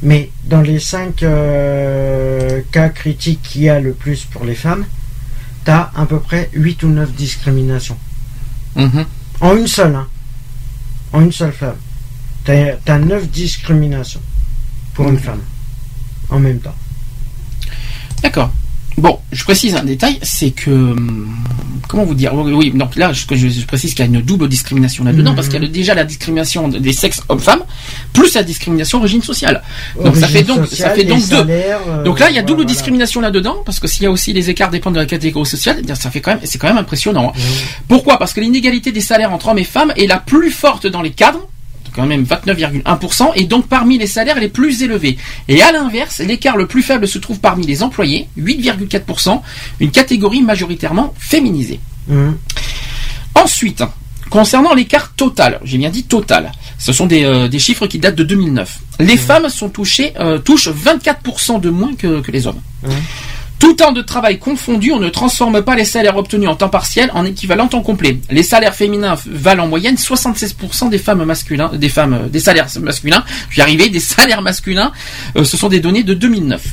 Mais 0.04 0.30
dans 0.44 0.62
les 0.62 0.80
5 0.80 1.24
cas 2.72 2.90
critiques 2.90 3.42
qu'il 3.42 3.64
y 3.64 3.70
a 3.70 3.80
le 3.80 3.94
plus 3.94 4.26
pour 4.26 4.46
les 4.46 4.54
femmes, 4.56 4.86
tu 5.66 5.72
as 5.72 5.92
à 5.96 6.06
peu 6.06 6.20
près 6.20 6.50
8 6.54 6.84
ou 6.84 6.88
9 6.90 7.12
discriminations. 7.14 7.98
Mhm. 8.76 9.06
En 9.42 9.58
une 9.58 9.68
seule, 9.68 9.96
hein. 9.96 10.08
En 11.14 11.22
une 11.22 11.32
seule 11.32 11.54
femme. 11.54 11.78
Tu 12.46 12.52
as, 12.52 13.00
9 13.00 13.30
discriminations 13.30 14.22
pour 14.94 15.08
une 15.10 15.20
femme. 15.20 15.42
En 16.30 16.40
même 16.40 16.60
temps. 16.60 16.76
D'accord. 18.22 18.52
Bon, 18.98 19.20
je 19.32 19.44
précise 19.44 19.76
un 19.76 19.84
détail, 19.84 20.18
c'est 20.24 20.50
que 20.50 20.72
hum, 20.72 21.28
comment 21.88 22.04
vous 22.04 22.16
dire 22.16 22.34
Oui, 22.34 22.72
donc 22.74 22.96
là, 22.96 23.14
je, 23.14 23.26
précise 23.28 23.92
qu'il 23.94 24.00
y 24.00 24.02
a 24.02 24.06
une 24.12 24.22
double 24.22 24.48
discrimination 24.50 25.04
là-dedans 25.04 25.36
parce 25.36 25.50
qu'il 25.50 25.62
y 25.62 25.66
a 25.66 25.68
déjà 25.70 25.94
la 25.94 26.04
discrimination 26.04 26.68
des 26.68 26.94
sexes 26.94 27.22
hommes-femmes 27.30 27.62
plus 28.12 28.34
la 28.34 28.42
discrimination 28.44 28.98
origine 28.98 29.22
sociale. 29.22 29.62
Donc 30.04 30.16
ça 30.16 30.28
fait 30.28 30.42
donc 30.44 30.66
ça 30.68 30.90
fait 30.92 31.04
donc 31.04 31.20
deux. 31.30 31.36
euh, 31.88 32.04
Donc 32.04 32.20
là, 32.20 32.30
il 32.32 32.36
y 32.36 32.40
a 32.40 32.42
double 32.42 32.62
voilà. 32.62 32.68
discrimination 32.74 33.22
là-dedans, 33.22 33.58
parce 33.66 33.80
que 33.80 33.88
s'il 33.88 34.04
y 34.04 34.06
a 34.08 34.12
aussi 34.12 34.34
les 34.34 34.50
écarts 34.50 34.72
dépendent 34.72 34.96
de 34.96 35.00
la 35.00 35.06
catégorie 35.06 35.46
sociale, 35.48 35.82
eh 35.88 35.96
ça 35.96 36.10
fait 36.10 36.22
quand 36.22 36.32
même, 36.32 36.40
c'est 36.44 36.58
quand 36.58 36.68
même 36.68 36.78
impressionnant. 36.78 37.34
hein. 37.36 37.40
Pourquoi? 37.88 38.18
Parce 38.18 38.34
que 38.34 38.42
l'inégalité 38.42 38.92
des 38.92 39.02
salaires 39.02 39.32
entre 39.32 39.50
hommes 39.50 39.60
et 39.60 39.64
femmes 39.64 39.94
est 39.96 40.08
la 40.08 40.18
plus 40.18 40.50
forte 40.50 40.88
dans 40.88 41.04
les 41.04 41.12
cadres, 41.12 41.48
quand 41.98 42.06
même 42.06 42.24
29,1%, 42.24 43.32
et 43.36 43.46
donc 43.46 43.68
parmi 43.68 43.98
les 43.98 44.06
salaires 44.06 44.40
les 44.40 44.50
plus 44.50 44.84
élevés. 44.84 45.18
Et 45.48 45.64
à 45.64 45.72
l'inverse, 45.72 46.20
l'écart 46.20 46.56
le 46.56 46.68
plus 46.68 46.84
faible 46.84 47.08
se 47.08 47.18
trouve 47.18 47.40
parmi 47.40 47.66
les 47.66 47.82
employés, 47.82 48.30
8,4%, 48.38 49.42
une 49.80 49.90
catégorie 49.90 50.44
majoritairement 50.44 51.16
féminisée. 51.18 51.80
Mhm. 52.08 52.38
Ensuite, 53.34 53.84
concernant 54.30 54.76
l'écart 54.76 55.14
total, 55.16 55.60
j'ai 55.64 55.80
bien 55.80 55.90
dit 55.90 56.04
total, 56.04 56.52
ce 56.78 56.94
sont 56.94 57.08
des, 57.08 57.24
euh, 57.24 57.48
des 57.48 57.58
chiffres 57.58 57.88
qui 57.88 57.98
datent 57.98 58.16
de 58.16 58.24
2009. 58.24 58.78
Les 59.00 59.18
femmes 59.18 59.50
sont 59.50 59.70
touchées, 59.70 60.14
euh, 60.20 60.38
touchent 60.38 60.70
24% 60.70 61.60
de 61.60 61.72
moins 61.72 61.96
que, 61.96 62.22
que 62.22 62.32
les 62.32 62.46
hommes. 62.46 62.62
Mhm. 62.84 62.92
Tout 63.60 63.74
temps 63.74 63.92
de 63.92 64.02
travail 64.02 64.38
confondu, 64.38 64.92
on 64.92 65.00
ne 65.00 65.10
transforme 65.10 65.64
pas 65.64 65.76
les 65.76 65.86
salaires 65.86 66.16
obtenus 66.18 66.48
en 66.48 66.56
temps 66.56 66.70
partiel 66.70 67.10
en 67.16 67.26
équivalent 67.26 67.68
temps 67.68 67.82
complet. 67.82 68.20
Les 68.30 68.44
salaires 68.44 68.76
féminins 68.76 69.16
valent 69.26 69.64
en 69.64 69.68
moyenne 69.68 69.96
76% 69.96 70.90
des 70.90 71.00
femmes 71.00 71.24
masculins, 71.24 71.72
des 71.74 71.90
femmes, 71.90 72.30
des 72.30 72.40
salaires 72.40 72.68
masculins. 72.82 73.24
Je 73.50 73.56
vais 73.56 73.62
y 73.62 73.64
arriver, 73.64 73.90
des 73.90 74.00
salaires 74.00 74.42
masculins. 74.44 74.92
euh, 75.38 75.44
ce 75.44 75.58
sont 75.58 75.70
des 75.70 75.80
données 75.80 76.04
de 76.04 76.14
2009. 76.14 76.64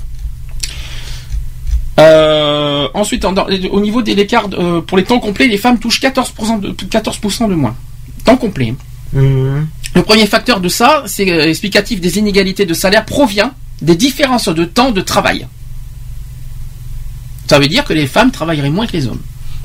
Euh, 2.01 2.89
ensuite, 2.93 3.25
en- 3.25 3.33
dans- 3.33 3.47
au 3.71 3.81
niveau 3.81 4.03
des 4.03 4.13
écarts 4.13 4.49
euh, 4.55 4.81
pour 4.81 4.99
les 4.99 5.05
temps 5.05 5.21
complets, 5.21 5.47
les 5.47 5.59
femmes 5.59 5.79
touchent 5.79 6.01
14% 6.01 6.59
de, 6.61 6.71
14% 6.73 7.49
de 7.49 7.55
moins. 7.55 7.77
Temps 8.25 8.37
complet. 8.37 8.75
Mhm. 9.13 9.67
Le 9.95 10.03
premier 10.03 10.27
facteur 10.27 10.61
de 10.61 10.69
ça, 10.69 11.05
c'est 11.07 11.29
explicatif 11.29 12.01
des 12.01 12.19
inégalités 12.19 12.67
de 12.67 12.75
salaire, 12.75 13.05
provient 13.05 13.53
des 13.81 13.95
différences 13.95 14.49
de 14.49 14.65
temps 14.65 14.91
de 14.91 15.01
travail. 15.01 15.47
Ça 17.47 17.59
veut 17.59 17.69
dire 17.69 17.85
que 17.85 17.93
les 17.93 18.07
femmes 18.07 18.31
travailleraient 18.31 18.71
moins 18.71 18.87
que 18.87 18.93
les 18.93 19.07
hommes. 19.07 19.21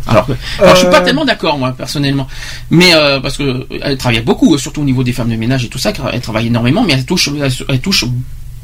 Alors, 0.07 0.25
que- 0.25 0.31
alors 0.59 0.75
je 0.75 0.79
suis 0.81 0.89
pas 0.89 1.01
Euh. 1.01 1.05
tellement 1.05 1.25
d'accord 1.25 1.57
moi 1.59 1.73
personnellement, 1.77 2.27
mais 2.71 2.93
euh, 2.95 3.19
parce 3.19 3.37
que 3.37 3.67
elles 3.83 3.97
travaillent 3.97 4.21
beaucoup, 4.21 4.55
euh, 4.55 4.57
surtout 4.57 4.81
au 4.81 4.85
niveau 4.85 5.03
des 5.03 5.13
femmes 5.13 5.29
de 5.29 5.35
ménage 5.35 5.65
et 5.65 5.67
tout 5.67 5.77
ça, 5.77 5.91
elles 6.11 6.21
travaillent 6.21 6.47
énormément, 6.47 6.83
mais 6.83 6.93
elles 6.93 7.05
touchent, 7.05 7.29
elles, 7.39 7.51
elles 7.67 7.79
touchent 7.79 8.05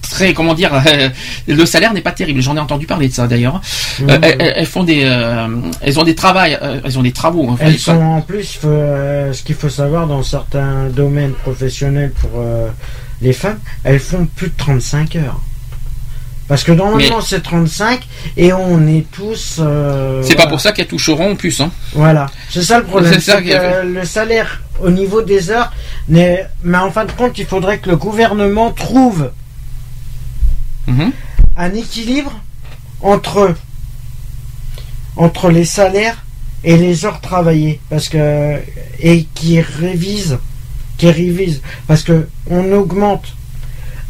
très, 0.02 0.34
comment 0.34 0.54
dire, 0.54 0.72
le 1.48 1.66
salaire 1.66 1.94
n'est 1.94 2.02
pas 2.02 2.12
terrible. 2.14 2.42
J'en 2.42 2.56
ai 2.56 2.60
entendu 2.60 2.86
parler 2.88 3.10
de 3.10 3.14
ça 3.14 3.28
d'ailleurs. 3.28 3.60
Euh, 4.02 4.18
elles, 4.22 4.54
elles 4.58 4.66
font 4.66 4.84
des, 4.84 5.02
euh, 5.04 5.48
elles 5.82 6.00
ont 6.00 6.04
des 6.04 6.16
travails, 6.16 6.58
euh, 6.62 6.80
elles 6.84 6.98
ont 6.98 7.04
des 7.04 7.12
travaux. 7.12 7.48
enfin, 7.50 7.66
Elles 7.68 7.80
sont 7.80 7.92
en 8.02 8.22
plus, 8.22 8.60
ce 8.62 9.44
qu'il 9.44 9.56
faut 9.56 9.70
savoir 9.70 10.08
dans 10.08 10.24
certains 10.24 10.88
domaines 10.90 11.34
professionnels 11.34 12.12
pour 12.22 12.44
les 13.22 13.34
femmes, 13.34 13.60
elles 13.84 14.00
font 14.00 14.26
plus 14.36 14.48
de 14.48 14.54
35 14.58 15.16
heures. 15.18 15.40
Parce 16.48 16.64
que 16.64 16.72
normalement 16.72 17.22
c'est 17.22 17.42
35 17.42 18.02
et 18.38 18.54
on 18.54 18.86
est 18.88 19.06
tous. 19.12 19.58
euh, 19.60 20.22
C'est 20.24 20.36
pas 20.36 20.46
pour 20.48 20.62
ça 20.62 20.72
qu'elles 20.74 20.86
toucheront 20.88 21.36
plus. 21.36 21.60
Hein. 21.60 21.72
Voilà, 21.94 22.28
c'est 22.52 22.62
ça 22.62 22.78
le 22.80 22.86
problème. 22.86 23.12
C'est 23.14 23.20
ça 23.20 23.38
a 23.38 23.42
que 23.42 23.86
le 23.88 24.06
salaire 24.06 24.62
au 24.80 24.92
niveau 24.92 25.22
des 25.24 25.50
heures, 25.50 25.72
n'est- 26.08 26.46
mais 26.64 26.78
en 26.78 26.92
fin 26.92 27.06
de 27.06 27.12
compte, 27.14 27.38
il 27.40 27.46
faudrait 27.48 27.80
que 27.80 27.90
le 27.90 27.96
gouvernement 27.98 28.72
trouve 28.72 29.32
Mhm. 30.88 31.12
un 31.58 31.74
équilibre 31.74 32.40
entre 33.02 33.56
entre 35.18 35.50
les 35.50 35.66
salaires 35.66 36.24
et 36.64 36.78
les 36.78 37.06
heures 37.06 37.22
travaillées, 37.22 37.80
parce 37.90 38.10
que 38.10 38.60
et 39.00 39.24
qui 39.34 39.62
révise, 39.62 40.38
qui 40.98 41.10
révise, 41.10 41.62
parce 41.88 42.04
que 42.04 42.28
on 42.50 42.72
augmente. 42.72 43.26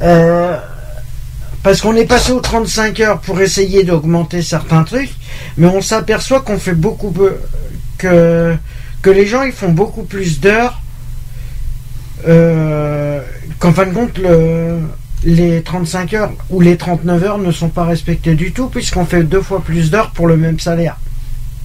euh, 0.02 0.58
parce 1.66 1.82
qu'on 1.82 1.96
est 1.96 2.06
passé 2.06 2.32
aux 2.32 2.40
35 2.42 3.00
heures 3.00 3.20
pour 3.22 3.42
essayer 3.42 3.84
d'augmenter 3.84 4.44
certains 4.44 4.84
trucs, 4.84 5.10
mais 5.58 5.66
on 5.66 5.82
s'aperçoit 5.82 6.42
qu'on 6.42 6.60
fait 6.60 6.76
beaucoup 6.76 7.10
peu- 7.10 7.40
que 7.98 8.56
que 9.02 9.10
les 9.10 9.26
gens 9.26 9.42
ils 9.42 9.52
font 9.52 9.72
beaucoup 9.72 10.04
plus 10.04 10.40
d'heures 10.40 10.80
euh, 12.28 13.20
qu'en 13.60 13.74
fin 13.74 13.88
de 13.88 13.94
compte 13.94 14.18
le, 14.20 14.80
les 15.24 15.64
35 15.64 16.14
heures 16.14 16.32
ou 16.52 16.62
les 16.62 16.78
39 16.78 17.24
heures 17.24 17.38
ne 17.40 17.52
sont 17.52 17.70
pas 17.70 17.84
respectées 17.86 18.36
du 18.36 18.52
tout 18.52 18.68
puisqu'on 18.70 19.06
fait 19.06 19.24
deux 19.24 19.42
fois 19.42 19.62
plus 19.64 19.90
d'heures 19.90 20.12
pour 20.12 20.28
le 20.28 20.38
même 20.38 20.60
salaire, 20.60 20.98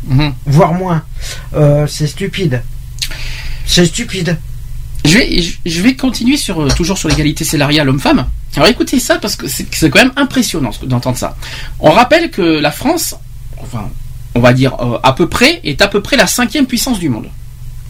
Mhm. 0.08 0.32
voire 0.46 0.72
moins. 0.72 1.02
Euh, 1.54 1.86
c'est 1.86 2.06
stupide. 2.06 2.62
C'est 3.66 3.84
stupide. 3.84 4.38
Je 5.04 5.18
vais, 5.18 5.40
je- 5.42 5.56
je 5.64 5.80
vais 5.82 5.94
continuer 5.96 6.36
sur 6.36 6.60
euh, 6.62 6.68
toujours 6.76 6.98
sur 6.98 7.08
l'égalité 7.08 7.44
salariale 7.44 7.88
homme-femme. 7.88 8.26
Alors 8.56 8.68
écoutez 8.68 8.98
ça 9.00 9.18
parce 9.18 9.36
que 9.36 9.46
c'est 9.48 9.90
quand 9.90 10.00
même 10.00 10.12
impressionnant 10.16 10.70
d'entendre 10.82 11.16
ça. 11.16 11.36
On 11.78 11.90
rappelle 11.90 12.30
que 12.30 12.42
la 12.42 12.70
France, 12.70 13.14
enfin, 13.58 13.88
on 14.34 14.40
va 14.40 14.52
dire 14.52 14.74
euh, 14.80 14.98
à 15.02 15.12
peu 15.12 15.28
près, 15.28 15.60
est 15.64 15.80
à 15.82 15.88
peu 15.88 16.00
près 16.02 16.16
la 16.16 16.26
cinquième 16.26 16.66
puissance 16.66 16.98
du 16.98 17.08
monde. 17.08 17.28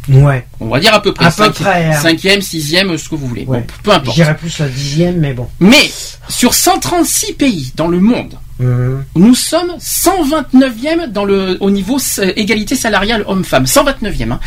Ouais. 0.08 0.46
On 0.60 0.68
va 0.68 0.80
dire 0.80 0.94
à 0.94 1.02
peu 1.02 1.12
près. 1.12 1.26
À 1.26 1.30
peu 1.30 1.44
cinqui- 1.44 1.62
près, 1.62 1.84
hein. 1.86 2.00
Cinquième, 2.00 2.40
sixième, 2.40 2.96
ce 2.98 3.08
que 3.08 3.14
vous 3.14 3.26
voulez. 3.26 3.44
Ouais. 3.44 3.58
Bon, 3.60 3.66
peu 3.82 3.90
importe. 3.92 4.16
J'irais 4.16 4.36
plus 4.36 4.58
la 4.58 4.68
dixième, 4.68 5.18
mais 5.18 5.34
bon. 5.34 5.46
Mais 5.60 5.90
sur 6.28 6.54
136 6.54 7.34
pays 7.34 7.72
dans 7.76 7.86
le 7.88 8.00
monde, 8.00 8.34
Mhm. 8.60 9.04
nous 9.16 9.34
sommes 9.34 9.72
129e 9.78 11.06
dans 11.08 11.24
le 11.24 11.56
au 11.60 11.70
niveau 11.70 11.98
égalité 12.36 12.76
salariale 12.76 13.24
homme-femme. 13.26 13.64
129e. 13.66 14.32
Hein. 14.32 14.40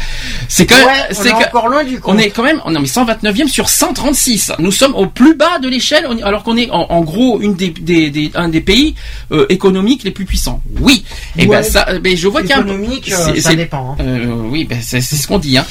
C'est 0.48 0.66
quand 0.66 0.76
même. 0.78 0.86
Ouais, 0.86 0.92
on 1.12 1.14
c'est 1.14 1.30
est 1.30 1.32
que- 1.32 1.48
encore 1.48 1.68
loin 1.70 1.84
du 1.84 2.00
compte. 2.00 2.16
On 2.16 2.18
est 2.18 2.30
quand 2.30 2.44
même, 2.44 2.62
non 2.70 2.80
mais 2.80 2.88
129e 2.88 3.48
sur 3.48 3.70
136. 3.70 4.52
Nous 4.60 4.72
sommes 4.72 4.96
au 4.96 5.08
plus 5.08 5.36
bas 5.36 5.60
de 5.60 5.68
l'échelle, 5.68 6.06
on 6.10 6.18
est- 6.18 6.24
alors 6.24 6.44
qu'on 6.44 6.58
est 6.58 6.70
en, 6.72 6.86
en 6.90 7.02
gros 7.02 7.42
une 7.42 7.56
des, 7.56 7.70
des- 7.70 8.10
des- 8.12 8.32
un 8.36 8.50
des 8.50 8.62
pays 8.62 8.96
euh, 9.32 9.46
économiques 9.50 10.04
les 10.04 10.12
plus 10.12 10.26
puissants. 10.26 10.62
Oui. 10.80 11.04
Et 11.38 11.42
Ouais. 11.48 11.58
ben 11.58 11.64
ça, 11.64 11.86
euh, 11.90 12.00
ben 12.00 12.16
je 12.16 12.28
vois 12.28 12.42
qu'il 12.42 12.52
y 12.52 12.54
a 12.54 12.58
un 12.60 12.62
Économique, 12.66 13.12
euh, 13.12 13.40
ça 13.40 13.56
dépend. 13.56 13.96
hein. 14.00 14.04
euh, 14.04 14.26
oui, 14.50 14.66
ben 14.66 14.80
c'est 14.82 15.02
ce 15.02 15.28
qu'on 15.28 15.40
dit. 15.40 15.58
Hein. 15.58 15.66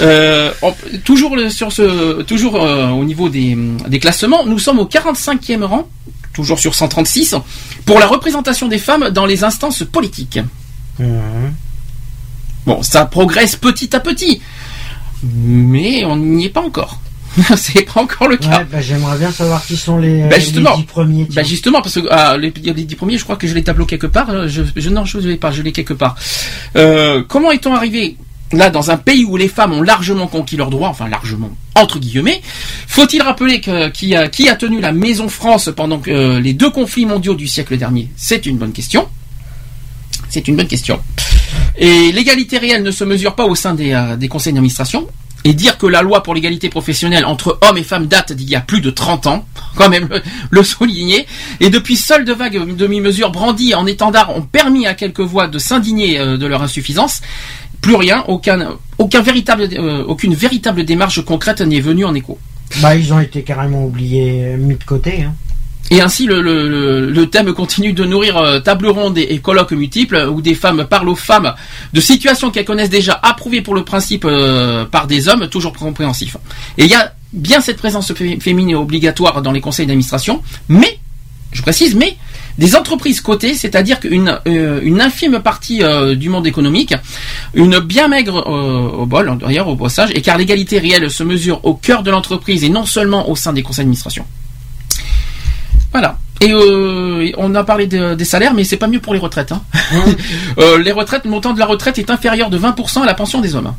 Euh, 0.00 0.50
on- 0.62 0.74
toujours 1.04 1.36
le- 1.36 1.50
sur 1.50 1.72
ce, 1.72 2.22
toujours 2.22 2.54
au 2.54 3.04
niveau 3.04 3.28
des, 3.28 3.56
des 3.88 3.98
classements, 3.98 4.44
nous 4.46 4.58
sommes 4.58 4.78
au 4.78 4.86
45e 4.86 5.64
rang, 5.64 5.88
toujours 6.32 6.58
sur 6.58 6.74
136, 6.74 7.34
pour 7.86 7.98
la 7.98 8.06
représentation 8.06 8.68
des 8.68 8.78
femmes 8.78 9.10
dans 9.10 9.26
les 9.26 9.44
instances 9.44 9.82
politiques. 9.84 10.38
Mhm. 10.98 11.52
Bon, 12.66 12.82
ça 12.82 13.06
progresse 13.06 13.56
petit 13.56 13.94
à 13.96 14.00
petit, 14.00 14.40
mais 15.22 16.04
on 16.04 16.16
n'y 16.16 16.46
est 16.46 16.50
pas 16.50 16.60
encore. 16.62 17.00
c'est 17.56 17.82
pas 17.82 18.00
encore 18.02 18.26
le 18.28 18.36
cas. 18.36 18.58
Ouais, 18.58 18.66
bah, 18.70 18.80
j'aimerais 18.80 19.16
bien 19.16 19.30
savoir 19.30 19.64
qui 19.64 19.76
sont 19.76 19.98
les, 19.98 20.22
Bah, 20.28 20.36
les 20.36 20.40
justement. 20.40 20.76
dix 20.76 20.82
premiers. 20.82 21.26
tiens. 21.26 21.42
Bah 21.42 21.48
justement 21.48 21.80
parce 21.80 21.94
que 21.94 22.06
ah, 22.10 22.36
les, 22.36 22.52
les 22.62 22.72
dix 22.84 22.96
premiers, 22.96 23.18
je 23.18 23.24
crois 23.24 23.36
que 23.36 23.46
je 23.46 23.54
les 23.54 23.62
tableau 23.62 23.86
quelque 23.86 24.08
part. 24.08 24.30
euh, 24.30 24.48
Je, 24.48 24.62
je 24.74 24.90
non, 24.90 25.04
je 25.04 25.18
ne 25.18 25.28
l'ai 25.28 25.36
pas, 25.36 25.52
je 25.52 25.62
l'ai 25.62 25.70
quelque 25.72 25.94
part. 25.94 26.16
Euh, 26.76 27.22
comment 27.28 27.52
est-on 27.52 27.72
arrivé 27.72 28.16
là 28.52 28.70
dans 28.70 28.90
un 28.90 28.96
pays 28.96 29.24
où 29.24 29.36
les 29.36 29.48
femmes 29.48 29.72
ont 29.72 29.82
largement 29.82 30.26
conquis 30.26 30.56
leurs 30.56 30.70
droits, 30.70 30.88
enfin 30.88 31.08
largement 31.08 31.50
entre 31.80 31.98
guillemets 31.98 32.40
Faut-il 32.86 33.22
rappeler 33.22 33.60
que 33.60 33.88
qui 33.88 34.14
a 34.14 34.56
tenu 34.56 34.80
la 34.80 34.92
Maison 34.92 35.28
France 35.28 35.70
pendant 35.74 36.00
euh, 36.08 36.40
les 36.40 36.52
deux 36.52 36.70
conflits 36.70 37.06
mondiaux 37.06 37.34
du 37.34 37.46
siècle 37.46 37.76
dernier? 37.76 38.10
C'est 38.16 38.46
une 38.46 38.58
bonne 38.58 38.72
question. 38.72 39.08
C'est 40.28 40.46
une 40.46 40.56
bonne 40.56 40.68
question. 40.68 41.00
Et 41.76 42.12
l'égalité 42.12 42.58
réelle 42.58 42.82
ne 42.82 42.90
se 42.90 43.04
mesure 43.04 43.34
pas 43.34 43.46
au 43.46 43.54
sein 43.54 43.74
des, 43.74 43.92
euh, 43.92 44.16
des 44.16 44.28
conseils 44.28 44.52
d'administration. 44.52 45.08
Et 45.42 45.54
dire 45.54 45.78
que 45.78 45.86
la 45.86 46.02
loi 46.02 46.22
pour 46.22 46.34
l'égalité 46.34 46.68
professionnelle 46.68 47.24
entre 47.24 47.58
hommes 47.62 47.78
et 47.78 47.82
femmes 47.82 48.06
date 48.06 48.32
d'il 48.34 48.50
y 48.50 48.56
a 48.56 48.60
plus 48.60 48.82
de 48.82 48.90
30 48.90 49.26
ans, 49.26 49.46
quand 49.74 49.88
même 49.88 50.06
le, 50.10 50.20
le 50.50 50.62
souligner. 50.62 51.26
Et 51.60 51.70
depuis, 51.70 51.96
seules 51.96 52.26
de 52.26 52.32
vagues 52.34 52.76
demi-mesures 52.76 53.30
brandies 53.30 53.74
en 53.74 53.86
étendard 53.86 54.36
ont 54.36 54.42
permis 54.42 54.86
à 54.86 54.92
quelques 54.92 55.20
voix 55.20 55.48
de 55.48 55.58
s'indigner 55.58 56.18
euh, 56.18 56.36
de 56.36 56.46
leur 56.46 56.62
insuffisance. 56.62 57.22
Plus 57.80 57.94
rien, 57.94 58.24
aucun, 58.28 58.76
aucun 58.98 59.22
véritable, 59.22 59.68
euh, 59.72 60.04
aucune 60.04 60.34
véritable 60.34 60.84
démarche 60.84 61.24
concrète 61.24 61.60
n'est 61.60 61.80
venue 61.80 62.04
en 62.04 62.14
écho. 62.14 62.38
Bah, 62.82 62.94
ils 62.94 63.12
ont 63.12 63.20
été 63.20 63.42
carrément 63.42 63.84
oubliés, 63.86 64.54
mis 64.58 64.76
de 64.76 64.84
côté. 64.84 65.22
Hein. 65.24 65.34
Et 65.90 66.00
ainsi, 66.00 66.26
le, 66.26 66.40
le- 66.40 66.68
le- 66.68 67.10
le 67.10 67.26
thème 67.30 67.52
continue 67.52 67.92
de 67.92 68.04
nourrir 68.04 68.36
euh, 68.36 68.60
table 68.60 68.86
ronde 68.86 69.18
et, 69.18 69.22
et 69.34 69.38
colloques 69.38 69.72
multiples 69.72 70.14
euh, 70.16 70.30
où 70.30 70.40
des 70.40 70.54
femmes 70.54 70.86
parlent 70.88 71.08
aux 71.08 71.16
femmes 71.16 71.52
de 71.92 72.00
situations 72.00 72.50
qu'elles 72.52 72.64
connaissent 72.66 72.90
déjà, 72.90 73.18
approuvées 73.22 73.60
pour 73.62 73.74
le 73.74 73.82
principe 73.82 74.24
euh, 74.24 74.84
par 74.84 75.08
des 75.08 75.26
hommes 75.28 75.48
toujours 75.48 75.72
compréhensifs. 75.72 76.36
Et 76.78 76.84
il 76.84 76.90
y 76.90 76.94
a 76.94 77.12
bien 77.32 77.60
cette 77.60 77.78
présence 77.78 78.12
fé- 78.12 78.38
féminine 78.40 78.76
obligatoire 78.76 79.42
dans 79.42 79.50
les 79.50 79.60
conseils 79.60 79.86
d'administration, 79.86 80.42
mais, 80.68 80.98
je 81.50 81.62
précise, 81.62 81.96
mais 81.96 82.16
des 82.58 82.76
entreprises 82.76 83.20
cotées, 83.20 83.54
c'est-à-dire 83.54 84.00
qu'une 84.00 84.38
euh, 84.46 84.80
une 84.82 85.00
infime 85.00 85.40
partie 85.40 85.82
euh, 85.82 86.14
du 86.14 86.28
monde 86.28 86.46
économique, 86.46 86.94
une 87.54 87.78
bien 87.78 88.08
maigre 88.08 88.44
euh, 88.46 89.02
au 89.02 89.06
bol, 89.06 89.38
d'ailleurs 89.40 89.68
au 89.68 89.76
passage, 89.76 90.10
et 90.14 90.20
car 90.22 90.36
l'égalité 90.38 90.78
réelle 90.78 91.10
se 91.10 91.22
mesure 91.22 91.64
au 91.64 91.74
cœur 91.74 92.02
de 92.02 92.10
l'entreprise 92.10 92.64
et 92.64 92.68
non 92.68 92.84
seulement 92.86 93.28
au 93.30 93.36
sein 93.36 93.52
des 93.52 93.62
conseils 93.62 93.84
d'administration. 93.84 94.24
Voilà. 95.92 96.18
Et 96.42 96.52
euh, 96.52 97.30
on 97.36 97.54
a 97.54 97.64
parlé 97.64 97.86
de- 97.86 98.14
des 98.14 98.24
salaires, 98.24 98.54
mais 98.54 98.64
c'est 98.64 98.76
pas 98.78 98.86
mieux 98.86 99.00
pour 99.00 99.12
les 99.12 99.20
retraites. 99.20 99.52
hein. 99.52 99.62
Euh, 100.58 100.78
les 100.78 100.92
retraites, 100.92 101.24
le 101.24 101.30
montant 101.30 101.52
de 101.52 101.58
la 101.58 101.66
retraite 101.66 101.98
est 101.98 102.10
inférieur 102.10 102.50
de 102.50 102.58
20% 102.58 103.02
à 103.02 103.06
la 103.06 103.14
pension 103.14 103.40
des 103.40 103.54
hommes. 103.54 103.72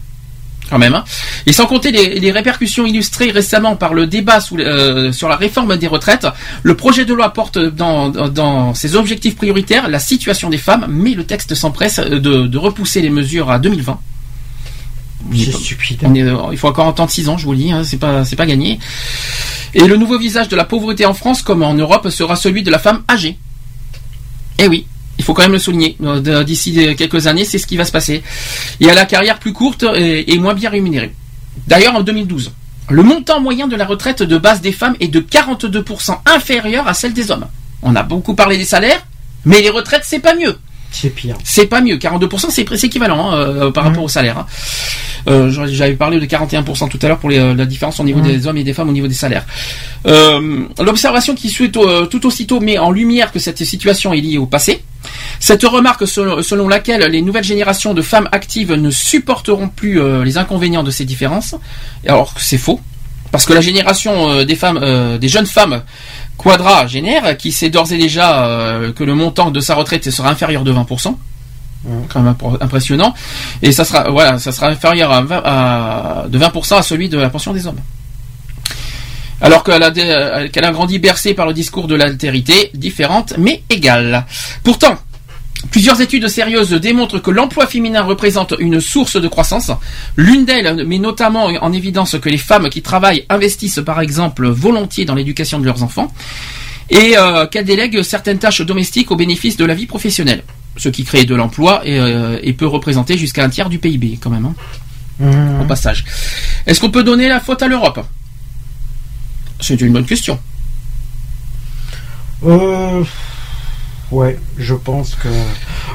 Quand 0.71 0.79
même. 0.79 0.95
hein. 0.95 1.03
Et 1.45 1.51
sans 1.51 1.67
compter 1.67 1.91
les, 1.91 2.17
les 2.19 2.31
répercussions 2.31 2.85
illustrées 2.85 3.29
récemment 3.29 3.75
par 3.75 3.93
le 3.93 4.07
débat 4.07 4.39
sous- 4.39 4.57
euh, 4.57 5.11
sur 5.11 5.27
la 5.29 5.35
réforme 5.35 5.75
des 5.77 5.87
retraites, 5.87 6.25
le 6.63 6.75
projet 6.75 7.03
de 7.05 7.13
loi 7.13 7.31
porte 7.33 7.59
dans, 7.59 8.73
ses 8.73 8.95
objectifs 8.95 9.35
prioritaires 9.35 9.89
la 9.89 9.99
situation 9.99 10.49
des 10.49 10.57
femmes, 10.57 10.85
mais 10.89 11.11
le 11.13 11.25
texte 11.25 11.53
s'empresse 11.55 11.99
de, 11.99 12.17
de 12.47 12.57
repousser 12.57 13.01
les 13.01 13.09
mesures 13.09 13.51
à 13.51 13.59
2020. 13.59 13.99
C'est 15.35 15.51
stupide. 15.51 16.03
Est- 16.03 16.33
il 16.53 16.57
faut 16.57 16.67
encore 16.69 16.87
entendre 16.87 17.11
6 17.11 17.29
ans, 17.29 17.37
je 17.37 17.45
vous 17.45 17.51
le 17.51 17.57
dis, 17.57 17.71
hein, 17.71 17.83
c'est 17.83 17.97
pas, 17.99 18.25
c'est 18.25 18.35
pas 18.37 18.45
gagné. 18.47 18.79
Et 19.73 19.85
le 19.87 19.95
nouveau 19.97 20.17
visage 20.17 20.47
de 20.47 20.55
la 20.55 20.63
pauvreté 20.63 21.05
en 21.05 21.13
France, 21.13 21.41
comme 21.43 21.63
en 21.63 21.73
Europe, 21.73 22.09
sera 22.09 22.35
celui 22.35 22.63
de 22.63 22.71
la 22.71 22.79
femme 22.79 23.03
âgée. 23.09 23.37
Eh 24.57 24.67
oui, 24.67 24.85
il 25.21 25.23
faut 25.23 25.33
quand 25.35 25.43
même 25.43 25.51
le 25.53 25.59
souligner. 25.59 25.95
Euh, 26.03 26.43
D'ici 26.43 26.71
des- 26.71 26.95
quelques 26.95 27.27
années, 27.27 27.45
c'est 27.45 27.59
ce 27.59 27.67
qui 27.67 27.77
va 27.77 27.85
se 27.85 27.91
passer. 27.91 28.23
Et 28.79 28.89
à 28.89 28.95
la 28.95 29.05
carrière 29.05 29.37
plus 29.37 29.53
courte 29.53 29.83
et, 29.95 30.33
et 30.33 30.37
moins 30.39 30.55
bien 30.55 30.69
rémunérée. 30.71 31.13
D'ailleurs, 31.67 31.95
en 31.95 32.01
2012, 32.01 32.51
le 32.89 33.03
montant 33.03 33.39
moyen 33.39 33.67
de 33.67 33.75
la 33.75 33.85
retraite 33.85 34.23
de 34.23 34.37
base 34.37 34.61
des 34.61 34.71
femmes 34.71 34.95
est 34.99 35.07
de 35.09 35.19
42% 35.19 36.17
inférieur 36.25 36.87
à 36.87 36.93
celle 36.95 37.13
des 37.13 37.29
hommes. 37.29 37.45
On 37.83 37.95
a 37.95 38.01
beaucoup 38.03 38.33
parlé 38.33 38.57
des 38.57 38.65
salaires, 38.65 39.05
mais 39.45 39.61
les 39.61 39.69
retraites, 39.69 40.03
c'est 40.05 40.19
pas 40.19 40.35
mieux. 40.35 40.57
C'est 40.93 41.09
pire. 41.09 41.35
C'est 41.43 41.67
pas 41.67 41.81
mieux. 41.81 41.95
42%, 41.95 42.49
c'est 42.49 42.83
équivalent 42.83 43.31
hein, 43.31 43.35
euh, 43.37 43.71
par 43.71 43.85
rapport 43.85 44.03
au 44.03 44.09
salaire. 44.09 44.39
hein. 44.39 44.45
Euh, 45.29 45.49
J'avais 45.71 45.93
parlé 45.93 46.19
de 46.19 46.25
41% 46.25 46.89
tout 46.89 46.99
à 47.01 47.07
l'heure 47.07 47.17
pour 47.19 47.29
les, 47.29 47.37
euh, 47.39 47.53
la 47.53 47.65
différence 47.65 47.99
au 47.99 48.03
niveau 48.03 48.19
Mhm. 48.19 48.25
des 48.27 48.47
hommes 48.47 48.57
et 48.57 48.63
des 48.63 48.73
femmes 48.73 48.89
au 48.89 48.91
niveau 48.91 49.07
des 49.07 49.13
salaires. 49.13 49.45
Euh, 50.07 50.63
L'observation 50.83 51.33
qui 51.35 51.49
suit 51.49 51.71
tout 51.71 52.25
aussitôt 52.25 52.59
met 52.59 52.77
en 52.77 52.91
lumière 52.91 53.31
que 53.31 53.39
cette 53.39 53.63
situation 53.63 54.13
est 54.13 54.21
liée 54.21 54.37
au 54.37 54.45
passé. 54.47 54.83
Cette 55.39 55.63
remarque 55.63 56.07
selon, 56.07 56.41
selon 56.43 56.67
laquelle 56.67 57.09
les 57.09 57.21
nouvelles 57.21 57.43
générations 57.43 57.93
de 57.93 58.01
femmes 58.01 58.27
actives 58.31 58.73
ne 58.73 58.89
supporteront 58.91 59.69
plus 59.69 60.01
euh, 60.01 60.23
les 60.23 60.37
inconvénients 60.37 60.83
de 60.83 60.91
ces 60.91 61.05
différences, 61.05 61.55
alors 62.07 62.33
que 62.33 62.41
c'est 62.41 62.57
faux. 62.57 62.81
Parce 63.31 63.45
que 63.45 63.53
la 63.53 63.61
génération 63.61 64.43
des 64.43 64.55
femmes, 64.57 65.17
des 65.17 65.29
jeunes 65.29 65.45
femmes 65.45 65.83
quadragénaires, 66.41 67.37
qui 67.37 67.51
sait 67.51 67.69
d'ores 67.69 67.91
et 67.93 67.97
déjà 67.97 68.45
euh, 68.45 68.91
que 68.93 69.03
le 69.03 69.13
montant 69.15 69.51
de 69.51 69.59
sa 69.59 69.75
retraite 69.75 70.09
sera 70.09 70.29
inférieur 70.29 70.63
de 70.63 70.73
20%, 70.73 71.15
quand 72.09 72.19
même 72.21 72.33
impr- 72.33 72.57
impressionnant, 72.61 73.13
et 73.61 73.71
ça 73.71 73.83
sera 73.85 74.09
voilà, 74.09 74.37
ça 74.39 74.51
sera 74.51 74.67
inférieur 74.67 75.11
à, 75.11 75.21
20 75.21 75.41
à- 75.45 76.25
de 76.29 76.37
20% 76.37 76.77
à 76.77 76.81
celui 76.81 77.09
de 77.09 77.17
la 77.17 77.29
pension 77.29 77.53
des 77.53 77.65
hommes. 77.67 77.79
Alors 79.43 79.63
qu'elle 79.63 79.81
a, 79.81 79.91
euh, 79.97 80.47
qu'elle 80.49 80.65
a 80.65 80.71
grandi 80.71 80.99
bercée 80.99 81.33
par 81.33 81.47
le 81.47 81.53
discours 81.53 81.87
de 81.87 81.95
l'altérité, 81.95 82.69
différente 82.75 83.33
mais 83.39 83.63
égale. 83.69 84.25
Pourtant, 84.63 84.95
Plusieurs 85.69 86.01
études 86.01 86.27
sérieuses 86.27 86.71
démontrent 86.71 87.19
que 87.19 87.29
l'emploi 87.31 87.67
féminin 87.67 88.01
représente 88.01 88.53
une 88.59 88.81
source 88.81 89.15
de 89.21 89.27
croissance. 89.27 89.71
L'une 90.17 90.43
d'elles 90.43 90.85
met 90.87 90.97
notamment 90.97 91.45
en 91.45 91.71
évidence 91.71 92.17
que 92.19 92.29
les 92.29 92.37
femmes 92.37 92.69
qui 92.69 92.81
travaillent 92.81 93.25
investissent 93.29 93.81
par 93.85 94.01
exemple 94.01 94.47
volontiers 94.47 95.05
dans 95.05 95.15
l'éducation 95.15 95.59
de 95.59 95.65
leurs 95.65 95.83
enfants 95.83 96.11
et 96.89 97.17
euh, 97.17 97.45
qu'elles 97.45 97.65
délèguent 97.65 98.01
certaines 98.01 98.39
tâches 98.39 98.61
domestiques 98.61 99.11
au 99.11 99.15
bénéfice 99.15 99.55
de 99.55 99.63
la 99.63 99.75
vie 99.75 99.85
professionnelle, 99.85 100.43
ce 100.77 100.89
qui 100.89 101.03
crée 101.03 101.25
de 101.25 101.35
l'emploi 101.35 101.81
et, 101.85 101.99
euh, 101.99 102.37
et 102.41 102.53
peut 102.53 102.67
représenter 102.67 103.17
jusqu'à 103.17 103.43
un 103.45 103.49
tiers 103.49 103.69
du 103.69 103.77
PIB 103.79 104.17
quand 104.21 104.29
même, 104.31 104.45
hein, 104.47 104.55
Mhm. 105.19 105.61
au 105.61 105.65
passage. 105.65 106.03
Est-ce 106.65 106.81
qu'on 106.81 106.89
peut 106.89 107.03
donner 107.03 107.29
la 107.29 107.39
faute 107.39 107.61
à 107.61 107.67
l'Europe? 107.67 108.03
C'est 109.59 109.79
une 109.79 109.93
bonne 109.93 110.05
question. 110.05 110.39
Euh, 112.43 113.03
ouais, 114.11 114.37
je 114.57 114.73
pense 114.75 115.15
que. 115.15 115.29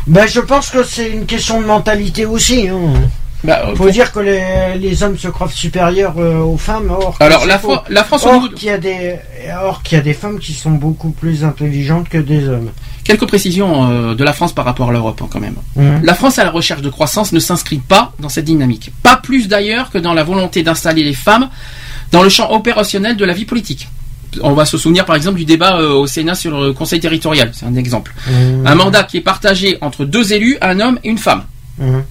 Ben, 0.06 0.26
je 0.26 0.40
pense 0.40 0.70
que 0.70 0.82
c'est 0.82 1.10
une 1.10 1.26
question 1.26 1.60
de 1.60 1.66
mentalité 1.66 2.26
aussi. 2.26 2.68
Hein. 2.68 2.92
Bah, 3.44 3.60
euh, 3.64 3.70
Faut 3.76 3.84
pour- 3.84 3.92
dire 3.92 4.12
que 4.12 4.20
les, 4.20 4.78
les 4.78 5.02
hommes 5.02 5.16
se 5.18 5.28
croient 5.28 5.48
supérieurs 5.48 6.14
euh, 6.18 6.40
aux 6.40 6.56
femmes. 6.56 6.90
Or 6.90 7.16
Alors 7.20 7.46
la, 7.46 7.58
France 7.58 8.24
Or 8.24 8.48
qu'il 8.54 8.68
y 8.68 8.70
a 8.70 8.78
des, 8.78 9.16
or 9.62 9.82
qu'il 9.82 9.96
y 9.96 10.00
a 10.00 10.04
des 10.04 10.14
femmes 10.14 10.38
qui 10.38 10.52
sont 10.52 10.72
beaucoup 10.72 11.10
plus 11.10 11.44
intelligentes 11.44 12.08
que 12.08 12.18
des 12.18 12.48
hommes. 12.48 12.70
Quelques 13.04 13.26
précisions 13.26 13.90
euh, 13.90 14.14
de 14.14 14.24
la 14.24 14.32
France 14.32 14.52
par 14.52 14.64
rapport 14.64 14.88
à 14.88 14.92
l'Europe 14.92 15.20
hein, 15.22 15.28
quand 15.30 15.38
même. 15.38 15.56
Mhm. 15.76 16.00
La 16.02 16.14
France 16.14 16.38
à 16.38 16.44
la 16.44 16.50
recherche 16.50 16.82
de 16.82 16.88
croissance 16.88 17.32
ne 17.32 17.38
s'inscrit 17.38 17.78
pas 17.78 18.12
dans 18.18 18.28
cette 18.28 18.46
dynamique. 18.46 18.90
Pas 19.02 19.16
plus 19.16 19.46
d'ailleurs 19.48 19.90
que 19.90 19.98
dans 19.98 20.14
la 20.14 20.24
volonté 20.24 20.62
d'installer 20.62 21.04
les 21.04 21.14
femmes 21.14 21.48
dans 22.12 22.22
le 22.22 22.28
champ 22.28 22.50
opérationnel 22.50 23.16
de 23.16 23.24
la 23.24 23.32
vie 23.32 23.44
politique. 23.44 23.88
On 24.42 24.52
va 24.52 24.64
se 24.64 24.78
souvenir 24.78 25.04
par 25.04 25.16
exemple 25.16 25.38
du 25.38 25.44
débat 25.44 25.78
euh, 25.78 25.92
au 25.92 26.06
Sénat 26.06 26.34
sur 26.34 26.60
le 26.60 26.72
conseil 26.72 27.00
territorial, 27.00 27.50
c'est 27.54 27.66
un 27.66 27.74
exemple. 27.74 28.14
Un 28.64 28.74
mandat 28.74 29.04
qui 29.04 29.18
est 29.18 29.22
partagé 29.22 29.78
entre 29.80 30.04
deux 30.04 30.32
élus, 30.32 30.58
un 30.60 30.80
homme 30.80 30.98
et 31.04 31.08
une 31.08 31.18
femme. 31.18 31.44
Mhm. 31.78 32.04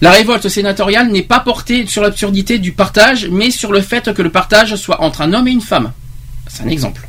La 0.00 0.12
révolte 0.12 0.48
sénatoriale 0.48 1.10
n'est 1.10 1.22
pas 1.22 1.40
portée 1.40 1.86
sur 1.86 2.02
l'absurdité 2.02 2.58
du 2.58 2.72
partage, 2.72 3.28
mais 3.30 3.50
sur 3.50 3.72
le 3.72 3.80
fait 3.80 4.14
que 4.14 4.22
le 4.22 4.30
partage 4.30 4.76
soit 4.76 5.02
entre 5.02 5.22
un 5.22 5.32
homme 5.32 5.48
et 5.48 5.50
une 5.50 5.60
femme. 5.60 5.92
C'est 6.46 6.62
un 6.62 6.68
exemple. 6.68 7.08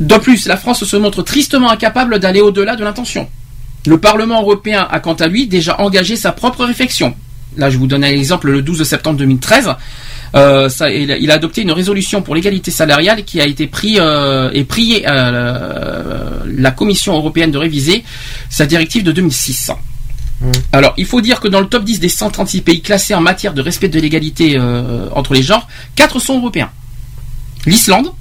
De 0.00 0.16
plus, 0.16 0.46
la 0.46 0.56
France 0.56 0.84
se 0.84 0.96
montre 0.96 1.22
tristement 1.22 1.70
incapable 1.70 2.18
d'aller 2.18 2.40
au-delà 2.40 2.76
de 2.76 2.84
l'intention. 2.84 3.28
Le 3.86 3.98
Parlement 3.98 4.40
européen 4.40 4.88
a 4.90 5.00
quant 5.00 5.14
à 5.14 5.26
lui 5.26 5.46
déjà 5.46 5.78
engagé 5.80 6.16
sa 6.16 6.32
propre 6.32 6.64
réflexion. 6.64 7.14
Là, 7.56 7.68
je 7.68 7.76
vous 7.76 7.86
donne 7.86 8.04
un 8.04 8.08
exemple, 8.08 8.50
le 8.50 8.62
12 8.62 8.82
septembre 8.84 9.18
2013, 9.18 9.70
euh, 10.34 10.68
ça, 10.68 10.90
il, 10.90 11.10
a, 11.12 11.16
il 11.16 11.30
a 11.30 11.34
adopté 11.34 11.62
une 11.62 11.72
résolution 11.72 12.22
pour 12.22 12.34
l'égalité 12.34 12.70
salariale 12.70 13.24
qui 13.24 13.40
a 13.40 13.46
été 13.46 13.66
pris 13.66 13.96
euh, 13.98 14.50
et 14.52 14.64
prié 14.64 15.04
euh, 15.08 16.40
la 16.46 16.70
Commission 16.70 17.16
européenne 17.16 17.50
de 17.50 17.58
réviser 17.58 18.04
sa 18.48 18.66
directive 18.66 19.02
de 19.02 19.12
2006. 19.12 19.72
Alors, 20.72 20.94
il 20.96 21.04
faut 21.04 21.20
dire 21.20 21.38
que 21.40 21.48
dans 21.48 21.60
le 21.60 21.66
top 21.66 21.84
10 21.84 22.00
des 22.00 22.08
136 22.08 22.62
pays 22.62 22.80
classés 22.80 23.14
en 23.14 23.20
matière 23.20 23.52
de 23.52 23.60
respect 23.60 23.88
de 23.88 24.00
l'égalité 24.00 24.56
euh, 24.56 25.06
entre 25.14 25.34
les 25.34 25.42
genres, 25.42 25.68
4 25.96 26.18
sont 26.18 26.38
européens. 26.38 26.70
L'Islande, 27.66 28.12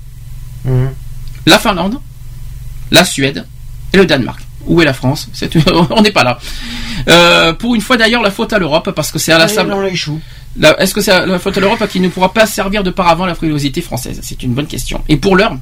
Mhm. 0.65 0.90
la 1.45 1.57
Finlande, 1.57 1.99
la 2.91 3.06
Suède 3.06 3.45
et 3.94 3.98
le 3.98 4.06
Danemark. 4.06 4.41
Où 4.65 4.81
est 4.81 4.86
la 4.86 4.94
France? 4.94 5.30
On 5.91 6.02
n'est 6.02 6.11
pas 6.11 6.26
là. 6.26 6.38
Euh, 7.07 7.53
pour 7.53 7.76
une 7.76 7.81
fois 7.81 7.95
d'ailleurs, 7.95 8.22
la 8.22 8.30
faute 8.31 8.52
à 8.52 8.60
l'Europe, 8.60 8.91
parce 8.94 9.10
que 9.11 9.18
c'est 9.18 9.31
à 9.31 9.38
la 9.38 9.45
Et 9.45 9.48
sable. 9.48 9.69
Est-ce 10.80 10.93
que 10.93 11.01
c'est 11.01 11.26
la 11.26 11.39
faute 11.39 11.57
à 11.57 11.61
l'Europe 11.61 11.85
qui 11.89 11.99
ne 11.99 12.09
pourra 12.09 12.34
pas 12.34 12.45
servir 12.45 12.84
de 12.84 12.89
paravent 12.89 13.23
à 13.23 13.27
la 13.27 13.35
frilosité 13.35 13.81
française? 13.81 14.19
C'est 14.23 14.43
une 14.43 14.53
bonne 14.53 14.67
question. 14.67 15.03
Et 15.07 15.17
pour 15.17 15.35
l'heure, 15.35 15.57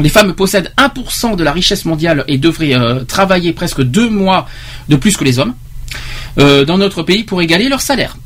les 0.00 0.08
femmes 0.08 0.34
possèdent 0.34 0.72
1% 0.76 1.36
de 1.36 1.44
la 1.44 1.52
richesse 1.52 1.84
mondiale 1.84 2.24
et 2.26 2.38
devraient 2.38 2.74
euh, 2.74 3.04
travailler 3.04 3.52
presque 3.52 3.82
deux 3.82 4.08
mois 4.08 4.46
de 4.88 4.96
plus 4.96 5.16
que 5.16 5.24
les 5.24 5.38
hommes 5.38 5.54
euh, 6.38 6.64
dans 6.64 6.78
notre 6.78 7.02
pays 7.02 7.24
pour 7.24 7.42
égaler 7.42 7.68
leur 7.68 7.80
salaire. 7.80 8.16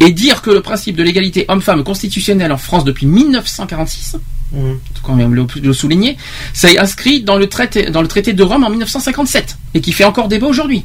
Et 0.00 0.10
dire 0.12 0.42
que 0.42 0.50
le 0.50 0.62
principe 0.62 0.96
de 0.96 1.02
l'égalité 1.02 1.44
homme-femme 1.48 1.84
constitutionnelle 1.84 2.50
en 2.52 2.56
France 2.56 2.84
depuis 2.84 3.06
1946, 3.06 4.16
Mhm. 4.52 4.78
faut 4.94 5.00
quand 5.06 5.14
même 5.14 5.34
le, 5.34 5.46
le 5.62 5.72
souligner, 5.72 6.16
ça 6.52 6.70
est 6.70 6.78
inscrit 6.78 7.22
dans 7.22 7.36
le 7.36 7.48
traité, 7.48 7.90
dans 7.90 8.02
le 8.02 8.08
traité 8.08 8.32
de 8.32 8.42
Rome 8.42 8.64
en 8.64 8.70
1957 8.70 9.56
et 9.74 9.80
qui 9.80 9.92
fait 9.92 10.04
encore 10.04 10.28
débat 10.28 10.46
aujourd'hui. 10.46 10.84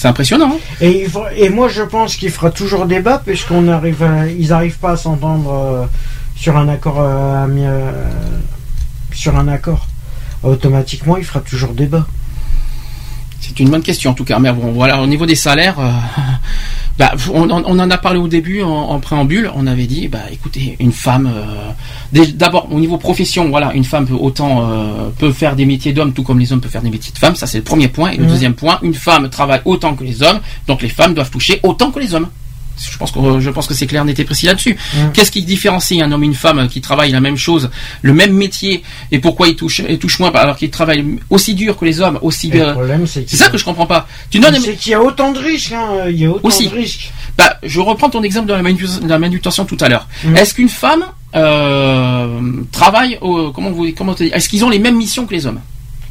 C'est 0.00 0.06
impressionnant. 0.06 0.52
hein 0.54 0.58
Et, 0.80 1.02
il 1.02 1.10
faut- 1.10 1.24
et 1.36 1.48
moi, 1.48 1.66
je 1.68 1.82
pense 1.82 2.14
qu'il 2.14 2.30
fera 2.30 2.52
toujours 2.52 2.86
débat 2.86 3.18
puisqu'on 3.18 3.66
arrive, 3.66 4.00
à- 4.04 4.28
ils 4.28 4.50
n'arrivent 4.50 4.78
pas 4.78 4.92
à 4.92 4.96
s'entendre 4.96 5.50
euh, 5.52 5.86
sur 6.36 6.56
un 6.56 6.68
accord, 6.68 7.00
euh, 7.00 7.46
euh, 7.48 7.92
sur 9.12 9.36
un 9.36 9.48
accord. 9.48 9.88
Automatiquement, 10.44 11.16
il 11.16 11.24
fera 11.24 11.40
toujours 11.40 11.72
débat. 11.72 12.06
C'est 13.40 13.58
une 13.58 13.70
bonne 13.70 13.82
question 13.82 14.12
en 14.12 14.14
tout 14.14 14.24
cas. 14.24 14.38
Mais 14.38 14.52
bon, 14.52 14.70
voilà, 14.70 15.02
au 15.02 15.06
niveau 15.08 15.26
des 15.26 15.34
salaires, 15.34 15.80
euh, 15.80 15.90
bah, 16.98 17.12
on, 17.32 17.48
en 17.50 17.90
a 17.90 17.98
parlé 17.98 18.18
au 18.18 18.28
début 18.28 18.62
en, 18.62 18.68
en 18.70 18.98
préambule. 19.00 19.50
On 19.54 19.66
avait 19.66 19.86
dit, 19.86 20.08
bah 20.08 20.18
écoutez, 20.32 20.76
une 20.80 20.92
femme, 20.92 21.30
euh, 21.32 22.22
d'abord 22.34 22.68
au 22.72 22.80
niveau 22.80 22.96
profession, 22.98 23.48
voilà, 23.50 23.72
une 23.74 23.84
femme 23.84 24.06
peut 24.06 24.14
autant 24.14 24.68
euh, 24.68 25.10
peut 25.16 25.32
faire 25.32 25.54
des 25.54 25.64
métiers 25.64 25.92
d'hommes 25.92 26.12
tout 26.12 26.22
comme 26.24 26.38
les 26.40 26.52
hommes 26.52 26.60
peuvent 26.60 26.70
faire 26.72 26.82
des 26.82 26.90
métiers 26.90 27.12
de 27.12 27.18
femmes. 27.18 27.36
Ça 27.36 27.46
c'est 27.46 27.58
le 27.58 27.64
premier 27.64 27.88
point. 27.88 28.10
Et 28.10 28.16
le 28.16 28.24
Mhm. 28.24 28.30
deuxième 28.30 28.54
point, 28.54 28.78
une 28.82 28.94
femme 28.94 29.28
travaille 29.30 29.60
autant 29.64 29.94
que 29.94 30.02
les 30.04 30.22
hommes, 30.22 30.40
donc 30.66 30.82
les 30.82 30.88
femmes 30.88 31.14
doivent 31.14 31.30
toucher 31.30 31.60
autant 31.62 31.90
que 31.90 32.00
les 32.00 32.14
hommes. 32.14 32.28
Je 32.78 32.96
pense 32.96 33.10
que 33.12 33.40
je 33.40 33.50
pense 33.50 33.66
que 33.66 33.74
c'est 33.74 33.86
clair, 33.86 34.04
n'était 34.04 34.24
précis 34.24 34.46
là-dessus. 34.46 34.76
Mm. 34.94 35.12
Qu'est-ce 35.12 35.30
qui 35.30 35.42
différencie 35.42 36.00
un 36.02 36.10
homme 36.12 36.22
et 36.22 36.26
une 36.26 36.34
femme 36.34 36.68
qui 36.68 36.80
travaillent 36.80 37.10
la 37.12 37.20
même 37.20 37.36
chose, 37.36 37.70
le 38.02 38.12
même 38.12 38.32
métier, 38.32 38.82
et 39.10 39.18
pourquoi 39.18 39.48
ils 39.48 39.56
touchent, 39.56 39.82
ils 39.88 39.98
touchent 39.98 40.18
moins 40.20 40.30
alors 40.32 40.56
qu'ils 40.56 40.70
travaillent 40.70 41.04
aussi 41.30 41.54
dur 41.54 41.76
que 41.76 41.84
les 41.84 42.00
hommes, 42.00 42.18
aussi. 42.22 42.48
Et 42.52 42.58
le 42.58 42.72
problème, 42.72 43.06
c'est 43.06 43.28
c'est 43.28 43.36
ça 43.36 43.48
que 43.48 43.58
je 43.58 43.64
comprends 43.64 43.86
pas. 43.86 44.06
Tu 44.30 44.38
donnes 44.38 44.56
C'est 44.60 44.74
qu'il 44.76 44.92
y 44.92 44.94
a 44.94 45.02
autant 45.02 45.32
de 45.32 45.38
risques, 45.38 45.72
hein, 45.72 46.06
il 46.08 46.16
y 46.16 46.26
a 46.26 46.30
autant 46.30 46.46
Aussi. 46.48 46.68
de 46.68 46.74
risques. 46.74 47.12
Bah, 47.36 47.56
je 47.62 47.80
reprends 47.80 48.10
ton 48.10 48.22
exemple 48.22 48.46
de 48.48 48.52
la, 48.54 48.62
manu- 48.62 49.00
de 49.02 49.08
la 49.08 49.18
manutention 49.18 49.64
tout 49.64 49.78
à 49.80 49.88
l'heure. 49.88 50.06
Mm. 50.24 50.36
Est-ce 50.36 50.54
qu'une 50.54 50.68
femme 50.68 51.04
euh, 51.34 52.40
travaille 52.72 53.18
au, 53.20 53.50
comment 53.52 53.70
vous 53.70 53.90
comment 53.96 54.14
Est-ce 54.16 54.48
qu'ils 54.48 54.64
ont 54.64 54.70
les 54.70 54.78
mêmes 54.78 54.96
missions 54.96 55.26
que 55.26 55.34
les 55.34 55.46
hommes? 55.46 55.60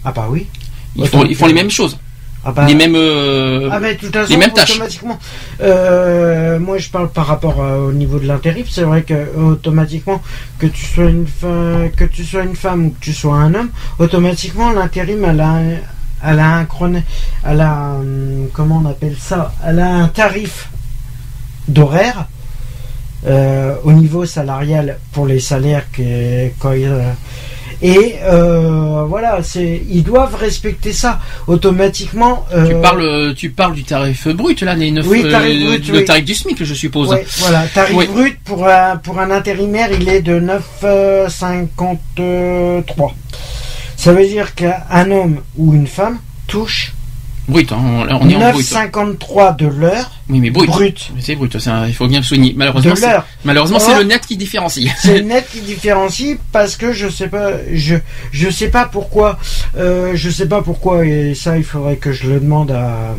Ah 0.05 0.11
bah 0.11 0.27
oui. 0.29 0.45
ils 0.95 1.07
font, 1.07 1.25
ils 1.25 1.35
font 1.35 1.47
les 1.47 1.53
mêmes 1.53 1.69
choses, 1.71 1.97
Ah 2.45 2.51
bah, 2.51 2.65
les 2.65 2.75
mêmes. 2.75 2.95
euh, 2.95 3.67
Ah 3.71 3.79
mais 3.79 3.95
de 3.95 3.99
toute 3.99 4.13
façon, 4.13 4.29
les 4.31 4.37
mêmes 4.37 4.53
tâches. 4.53 4.71
automatiquement. 4.71 5.19
Euh, 5.61 6.59
moi, 6.59 6.77
je 6.77 6.89
parle 6.89 7.09
par 7.09 7.27
rapport 7.27 7.61
euh, 7.61 7.87
au 7.89 7.91
niveau 7.91 8.19
de 8.19 8.25
l'intérim. 8.25 8.63
C'est 8.69 8.83
vrai 8.83 9.01
que 9.03 9.35
automatiquement, 9.37 10.21
que 10.59 10.67
tu 10.67 10.85
sois 10.85 11.05
une 11.09 11.27
femme, 11.27 11.89
que 11.95 12.05
tu 12.05 12.23
sois 12.23 12.43
une 12.43 12.55
femme 12.55 12.85
ou 12.85 12.89
que 12.91 12.99
tu 13.01 13.13
sois 13.13 13.35
un 13.35 13.53
homme, 13.53 13.69
automatiquement 13.99 14.71
l'intérim, 14.71 15.25
elle 15.25 15.41
a, 15.41 15.47
un- 15.49 15.77
elle 16.25 16.39
a 16.39 16.55
un 16.55 16.65
chrono, 16.65 16.99
elle 17.45 17.61
a, 17.61 17.71
un- 17.71 18.47
comment 18.53 18.81
on 18.83 18.89
appelle 18.89 19.15
ça, 19.19 19.53
elle 19.65 19.79
a 19.79 19.87
un 19.95 20.07
tarif 20.07 20.69
d'horaire. 21.67 22.27
euh, 23.25 23.75
au 23.83 23.91
niveau 23.91 24.25
salarial 24.25 24.99
pour 25.11 25.25
les 25.25 25.39
salaires 25.39 25.85
que, 25.91 26.49
quand 26.59 26.69
euh, 26.71 27.11
et 27.81 28.15
euh, 28.23 29.03
voilà 29.07 29.41
c'est 29.43 29.81
ils 29.89 30.03
doivent 30.03 30.35
respecter 30.35 30.93
ça 30.93 31.19
automatiquement 31.47 32.45
Tu 32.49 32.55
euh, 32.57 32.81
parles, 32.81 33.33
tu 33.35 33.49
parles 33.51 33.75
du 33.75 33.83
tarif 33.83 34.27
brut 34.29 34.61
là, 34.61 34.73
les 34.73 34.89
neuf, 34.91 35.05
Oui, 35.07 35.29
tarif 35.29 35.61
euh, 35.61 35.65
brut, 35.67 35.87
le 35.89 35.97
oui. 35.99 36.05
tarif 36.05 36.25
du 36.25 36.33
SMIC, 36.33 36.63
je 36.63 36.73
suppose. 36.73 37.15
Voilà, 37.39 37.67
tarif 37.67 37.95
Oui. 37.95 38.07
brut 38.07 38.39
pour 38.43 38.67
un, 38.67 38.97
pour 38.97 39.19
un 39.19 39.29
intérimaire, 39.31 39.89
il 39.91 40.09
est 40.09 40.21
de 40.21 40.39
9,53. 40.39 43.11
Ça 43.95 44.13
veut 44.13 44.25
dire 44.27 44.53
qu'un 44.55 45.11
homme 45.11 45.41
ou 45.57 45.73
une 45.73 45.87
femme 45.87 46.19
touche 46.47 46.93
Brut, 47.47 47.71
hein, 47.71 47.77
on, 47.81 48.01
on 48.01 48.29
est 48.29 48.35
en 48.35 48.51
brut. 48.51 48.65
9,53 48.65 49.55
de 49.55 49.67
l'heure 49.67 50.11
Oui, 50.29 50.39
mais 50.39 50.49
brut. 50.49 50.67
brut. 50.67 51.11
C'est 51.19 51.35
brut, 51.35 51.55
il 51.87 51.93
faut 51.93 52.07
bien 52.07 52.19
le 52.19 52.25
souligner. 52.25 52.53
Malheureusement, 52.57 52.93
l'heure. 53.01 53.25
malheureusement, 53.45 53.79
c'est 53.79 53.95
le 53.97 54.03
net 54.03 54.25
qui 54.27 54.35
différencie. 54.35 54.91
C'est 55.01 55.19
le 55.19 55.21
net 55.33 55.47
qui 55.51 55.61
différencie 55.61 56.37
parce 56.51 56.75
que 56.75 56.91
je 56.91 57.07
sais 57.07 57.27
pas, 57.29 57.51
je 57.73 57.95
je 58.31 58.49
sais 58.49 58.67
pas 58.69 58.85
pourquoi, 58.85 59.39
euh, 59.77 60.11
je 60.15 60.29
sais 60.29 60.47
pas 60.47 60.61
pourquoi 60.61 61.05
et 61.05 61.33
ça 61.35 61.57
il 61.57 61.63
faudrait 61.63 61.95
que 61.95 62.11
je 62.11 62.29
le 62.29 62.39
demande 62.41 62.71
à 62.71 63.15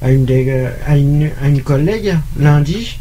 à 0.00 0.10
une 0.12 0.24
des- 0.24 0.68
à 0.86 0.96
une, 0.96 1.30
à 1.42 1.48
une 1.48 1.60
collègue 1.60 2.16
lundi 2.38 2.96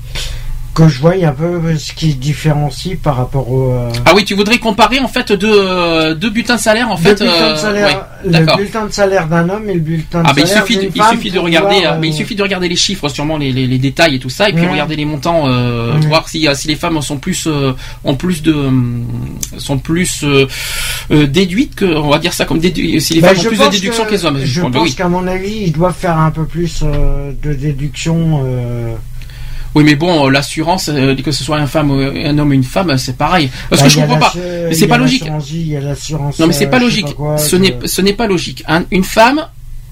que 0.77 0.87
je 0.87 0.99
voie 1.01 1.13
un 1.23 1.31
peu 1.31 1.75
ce 1.75 1.91
qui 1.91 2.11
se 2.11 2.17
différencie 2.17 2.95
par 3.01 3.15
rapport 3.17 3.49
au 3.51 3.71
euh, 3.71 3.89
Ah 4.05 4.11
oui, 4.15 4.23
tu 4.25 4.35
voudrais 4.35 4.59
comparer 4.59 4.99
en 4.99 5.07
fait 5.07 5.31
deux, 5.31 5.51
euh, 5.51 6.13
deux 6.13 6.29
bulletins 6.29 6.57
de 6.57 6.61
salaire 6.61 6.91
en 6.91 6.95
le 6.95 7.01
fait. 7.01 7.15
bulletin 7.17 7.33
euh, 7.33 7.53
de 7.53 7.57
salaire, 7.57 8.07
ouais, 8.23 8.39
le 8.39 8.55
bulletin 8.55 8.85
de 8.85 8.91
salaire 8.93 9.27
d'un 9.27 9.49
homme 9.49 9.67
et 9.71 9.73
le 9.73 9.79
bulletin 9.79 10.21
de 10.21 10.27
Ah 10.29 10.33
ben 10.35 10.43
il 10.43 10.47
salaire 10.47 10.65
suffit, 10.67 10.75
de, 10.75 10.81
d'une 10.83 10.91
il 10.93 11.01
femme 11.01 11.15
suffit 11.15 11.31
de 11.31 11.39
regarder, 11.39 11.79
voir, 11.79 11.93
euh, 11.93 11.97
mais 11.99 12.09
il 12.09 12.13
suffit 12.13 12.35
de 12.35 12.43
regarder 12.43 12.69
les 12.69 12.75
chiffres, 12.75 13.09
sûrement 13.09 13.37
les, 13.39 13.51
les, 13.51 13.65
les 13.65 13.77
détails 13.79 14.15
et 14.15 14.19
tout 14.19 14.29
ça, 14.29 14.49
et 14.49 14.53
puis 14.53 14.65
Ouais. 14.65 14.71
regarder 14.71 14.95
les 14.95 15.05
montants, 15.05 15.45
Ouais. 15.47 16.05
voir 16.07 16.29
si, 16.29 16.47
si 16.53 16.67
les 16.67 16.75
femmes 16.75 17.01
sont 17.01 17.17
plus, 17.17 17.47
plus 18.19 18.43
de, 18.43 18.55
sont 19.57 19.79
plus 19.79 20.23
déduites 21.09 21.73
que, 21.73 21.85
on 21.85 22.09
va 22.09 22.19
dire 22.19 22.33
ça 22.33 22.45
comme 22.45 22.59
dédu 22.59 22.99
si 22.99 23.15
les 23.15 23.21
bah, 23.21 23.29
femmes 23.29 23.39
ont 23.39 23.49
plus 23.49 23.57
de 23.59 23.69
déduction 23.71 24.05
que, 24.05 24.11
les 24.11 24.25
hommes. 24.25 24.39
Je 24.43 24.61
pense 24.61 24.75
oui. 24.83 24.93
qu'à 24.93 25.07
mon 25.07 25.25
avis, 25.25 25.63
ils 25.65 25.71
doivent 25.71 25.95
faire 25.97 26.19
un 26.19 26.29
peu 26.29 26.45
plus 26.45 26.83
de 26.83 27.53
déduction. 27.53 28.45
Oui, 29.77 29.83
mais 29.83 29.95
bon, 29.95 30.25
euh, 30.25 30.29
l'assurance, 30.31 30.89
euh, 30.91 31.15
que 31.15 31.31
ce 31.31 31.43
soit 31.43 31.57
un 31.57 31.67
femme, 31.67 31.91
ou 31.91 31.99
un 31.99 32.37
homme 32.37 32.49
ou 32.49 32.53
une 32.53 32.63
femme, 32.63 32.97
c'est 32.97 33.15
pareil. 33.15 33.49
Parce 33.69 33.81
bah, 33.81 33.87
que 33.87 33.93
je 33.93 33.99
y 33.99 34.01
a 34.01 34.05
comprends 34.07 34.19
pas. 34.19 34.33
Mais 34.35 34.73
c'est 34.73 34.87
pas 34.87 34.97
logique. 34.97 35.23
vie. 35.23 35.77
Non, 36.39 36.47
mais 36.47 36.53
c'est 36.53 36.65
euh, 36.65 36.69
pas 36.69 36.79
je 36.79 36.83
logique. 36.83 37.13
quoi, 37.13 37.37
ce 37.37 37.55
que- 37.55 37.61
n'est, 37.61 37.77
ce 37.85 38.01
n'est 38.01 38.13
pas 38.13 38.25
logique. 38.27 38.63
Un- 38.67 38.85
une 38.89 39.03
femme 39.03 39.45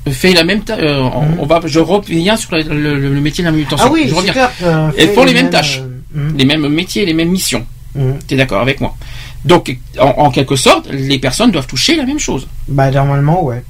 fait 0.09 0.33
la 0.33 0.43
même, 0.43 0.61
euh, 0.71 0.99
on- 1.01 1.21
Mhm. 1.21 1.35
on 1.39 1.45
va, 1.45 1.61
je 1.65 1.79
reviens 1.79 2.35
sur 2.35 2.55
le, 2.55 2.63
le- 2.63 2.97
le 2.99 3.21
métier 3.21 3.43
de 3.43 3.47
la 3.49 3.51
manutention. 3.51 3.85
Ah 3.87 3.91
oui, 3.93 4.03
je 4.05 4.09
c'est 4.09 4.15
reviens. 4.15 4.33
clair. 4.33 4.51
Elles 4.97 5.07
fait 5.09 5.13
font 5.13 5.23
les 5.23 5.33
mêmes 5.33 5.43
mêmes, 5.43 5.51
tâches. 5.51 5.81
euh, 6.15 6.29
hum, 6.29 6.35
Les 6.37 6.45
mêmes 6.45 6.67
métiers, 6.67 7.05
les 7.05 7.13
mêmes 7.13 7.29
missions. 7.29 7.65
hum. 7.95 8.15
T'es 8.27 8.35
d'accord 8.35 8.61
avec 8.61 8.81
moi? 8.81 8.95
Donc, 9.43 9.77
en, 9.99 10.07
en 10.25 10.31
quelque 10.31 10.55
sorte, 10.55 10.89
les 10.91 11.19
personnes 11.19 11.51
doivent 11.51 11.67
toucher 11.67 11.95
la 11.95 12.05
même 12.05 12.17
chose. 12.19 12.47
Bah 12.67 12.89
normalement, 12.89 13.43
ouais. 13.43 13.63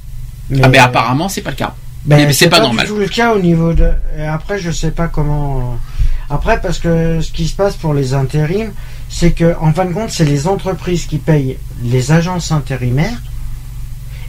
Mais, 0.48 0.60
ah 0.62 0.68
ben 0.68 0.80
apparemment, 0.80 1.28
c'est 1.28 1.42
pas 1.42 1.50
le 1.50 1.56
cas. 1.56 1.74
ben, 2.06 2.24
mais 2.26 2.32
c'est 2.32 2.48
pas 2.48 2.60
normal. 2.60 2.86
du 2.86 2.92
tout 2.92 2.98
le 2.98 3.08
cas 3.08 3.34
au 3.34 3.38
niveau 3.38 3.72
de. 3.74 3.90
et 4.18 4.22
après, 4.24 4.58
je 4.58 4.70
sais 4.70 4.92
pas 4.92 5.08
comment. 5.08 5.76
Après, 6.28 6.60
parce 6.60 6.78
que 6.78 7.20
ce 7.20 7.30
qui 7.32 7.46
se 7.46 7.54
passe 7.54 7.76
pour 7.76 7.94
les 7.94 8.12
intérims, 8.14 8.72
c'est 9.08 9.30
que 9.30 9.54
en 9.60 9.72
fin 9.72 9.84
de 9.84 9.92
compte, 9.92 10.10
c'est 10.10 10.24
les 10.24 10.48
entreprises 10.48 11.06
qui 11.06 11.18
payent 11.18 11.56
les 11.84 12.10
agences 12.12 12.50
intérimaires 12.52 13.20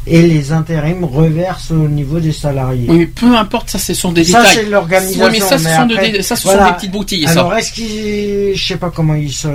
et 0.06 0.22
les 0.22 0.52
intérims 0.54 1.04
reversent 1.04 1.72
au 1.72 1.88
niveau 1.88 2.20
des 2.20 2.32
salariés. 2.32 2.86
Oui, 2.88 2.98
mais 3.00 3.06
peu 3.08 3.36
importe, 3.36 3.70
ça, 3.72 3.80
ce 3.80 3.94
sont 3.94 4.12
des 4.12 4.24
ça, 4.24 4.40
détails. 4.42 4.56
c'est 4.56 4.70
l'organisation. 4.70 5.26
Oui, 5.26 5.32
mais 5.34 5.40
ça, 5.40 5.58
ce 5.58 5.64
sont, 5.66 5.90
après, 5.92 6.12
des- 6.12 6.22
ça, 6.22 6.36
ce 6.36 6.44
voilà. 6.44 6.60
sont 6.66 6.70
des 6.70 6.76
petites 6.78 6.92
boutilles. 6.92 7.26
ça. 7.26 7.32
Alors, 7.32 7.54
est-ce 7.56 7.72
qu'ils, 7.74 8.56
je 8.56 8.64
sais 8.68 8.78
pas 8.78 8.90
comment 8.90 9.16
ils 9.16 9.34
se, 9.34 9.48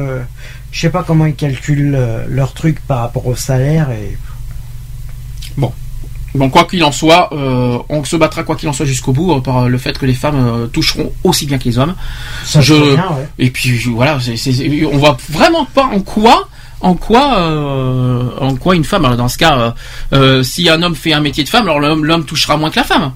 je 0.72 0.80
sais 0.80 0.90
pas 0.90 1.04
comment 1.06 1.24
ils 1.26 1.34
calculent 1.36 1.94
euh, 1.94 2.24
leur 2.28 2.52
truc 2.52 2.80
par 2.86 2.98
rapport 3.00 3.26
au 3.26 3.36
salaire 3.36 3.90
et. 3.92 4.16
Bon, 6.34 6.48
quoi 6.48 6.64
qu'il 6.64 6.82
en 6.82 6.92
soit, 6.92 7.28
euh, 7.34 7.78
on 7.90 8.04
se 8.04 8.16
battra 8.16 8.42
quoi 8.42 8.56
qu'il 8.56 8.66
en 8.68 8.72
soit 8.72 8.86
jusqu'au 8.86 9.12
bout 9.12 9.32
euh, 9.34 9.40
par 9.40 9.68
le 9.68 9.76
fait 9.78 9.98
que 9.98 10.06
les 10.06 10.14
femmes 10.14 10.36
euh, 10.36 10.66
toucheront 10.66 11.12
aussi 11.24 11.44
bien 11.44 11.58
que 11.58 11.64
les 11.64 11.78
hommes. 11.78 11.94
Ça 12.44 12.60
Je- 12.62 12.72
bien, 12.94 13.08
ouais. 13.10 13.28
Et 13.38 13.50
puis 13.50 13.76
je- 13.78 13.90
voilà, 13.90 14.18
c'est, 14.20 14.36
c'est- 14.38 14.86
on 14.90 14.96
voit 14.96 15.18
vraiment 15.28 15.66
pas 15.66 15.84
en 15.84 16.00
quoi, 16.00 16.48
en 16.80 16.94
quoi, 16.94 17.38
euh, 17.38 18.22
en 18.40 18.54
quoi 18.56 18.74
une 18.74 18.84
femme. 18.84 19.04
Alors 19.04 19.18
dans 19.18 19.28
ce 19.28 19.36
cas, 19.36 19.58
euh, 19.58 19.70
euh, 20.14 20.42
si 20.42 20.70
un 20.70 20.82
homme 20.82 20.94
fait 20.94 21.12
un 21.12 21.20
métier 21.20 21.44
de 21.44 21.48
femme, 21.50 21.64
alors 21.64 21.80
l'homme, 21.80 22.04
l'homme 22.06 22.24
touchera 22.24 22.56
moins 22.56 22.70
que 22.70 22.76
la 22.76 22.84
femme. 22.84 23.12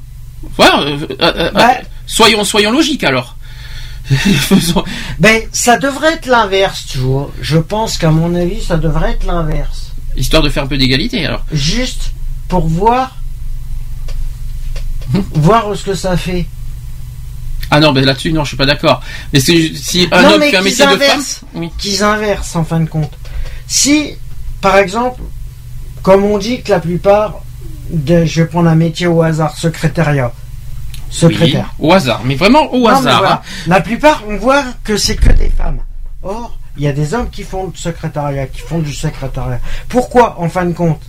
Voilà. 0.59 0.81
euh, 0.83 0.99
euh, 1.11 1.33
euh, 1.37 1.51
Bah. 1.53 1.69
soyons, 2.07 2.45
soyons 2.45 2.71
logiques 2.71 3.03
alors. 3.05 3.37
Faisons- 4.05 4.85
Ben, 5.19 5.41
ça 5.53 5.79
devrait 5.79 6.13
être 6.13 6.27
l'inverse, 6.27 6.85
tu 6.87 6.99
vois. 6.99 7.31
Je 7.41 7.57
pense 7.59 7.97
qu'à 7.99 8.11
mon 8.11 8.35
avis, 8.35 8.63
ça 8.63 8.77
devrait 8.77 9.13
être 9.13 9.27
l'inverse. 9.27 9.91
Histoire 10.17 10.43
de 10.43 10.49
faire 10.51 10.63
un 10.65 10.67
peu 10.69 10.79
d'égalité 10.79 11.27
alors. 11.27 11.45
Juste 11.51 12.13
pour 12.49 12.67
voir, 12.69 13.17
voir 15.35 15.75
ce 15.77 15.85
que 15.85 15.95
ça 15.95 16.17
fait. 16.17 16.47
Ah 17.71 17.81
non, 17.81 17.93
ben 17.93 18.05
là-dessus 18.05 18.33
non, 18.33 18.45
je 18.45 18.49
suis 18.49 18.57
pas 18.57 18.67
d'accord. 18.67 19.03
Mais 19.33 19.41
si 19.41 20.09
un 20.13 20.23
Non, 20.23 20.29
homme 20.35 20.41
mais 20.41 20.51
fait 20.51 20.57
un 20.57 20.63
métier 20.63 20.87
de 20.87 20.97
femme, 20.97 21.23
oui. 21.55 21.71
Qu'ils 21.79 22.03
inversent 22.05 22.55
en 22.57 22.65
fin 22.65 22.81
de 22.81 22.89
compte. 22.89 23.13
Si, 23.67 24.15
par 24.61 24.77
exemple, 24.77 25.21
comme 26.03 26.25
on 26.25 26.39
dit 26.39 26.63
que 26.63 26.71
la 26.71 26.79
plupart, 26.79 27.41
de, 27.91 28.25
je 28.25 28.43
vais 28.43 28.49
prendre 28.49 28.69
un 28.69 28.77
métier 28.77 29.09
au 29.09 29.21
hasard, 29.23 29.57
secrétariat, 29.59 30.33
secrétaire. 31.11 31.75
Oui, 31.81 31.89
au 31.89 31.93
hasard, 31.93 32.23
mais 32.25 32.37
vraiment 32.37 32.73
au 32.73 32.79
Non, 32.79 32.85
mais 32.89 32.95
hasard. 33.09 33.19
voilà. 33.19 33.35
hein. 33.35 33.41
La 33.67 33.81
plupart, 33.81 34.23
on 34.29 34.37
voit 34.37 34.65
que 34.85 34.97
c'est 34.97 35.17
que 35.17 35.33
des 35.33 35.51
femmes. 35.51 35.81
Or, 36.23 36.57
il 36.77 36.85
y 36.85 36.89
a 36.89 36.93
des 36.93 37.15
hommes 37.15 37.31
qui 37.31 37.43
font 37.43 37.67
du 37.67 37.77
secrétariat, 37.79 38.47
qui 38.47 38.61
font 38.61 38.79
du 38.79 38.95
secrétariat. 38.95 39.59
Pourquoi, 39.89 40.37
en 40.41 40.49
fin 40.49 40.67
de 40.67 40.73
compte, 40.73 41.01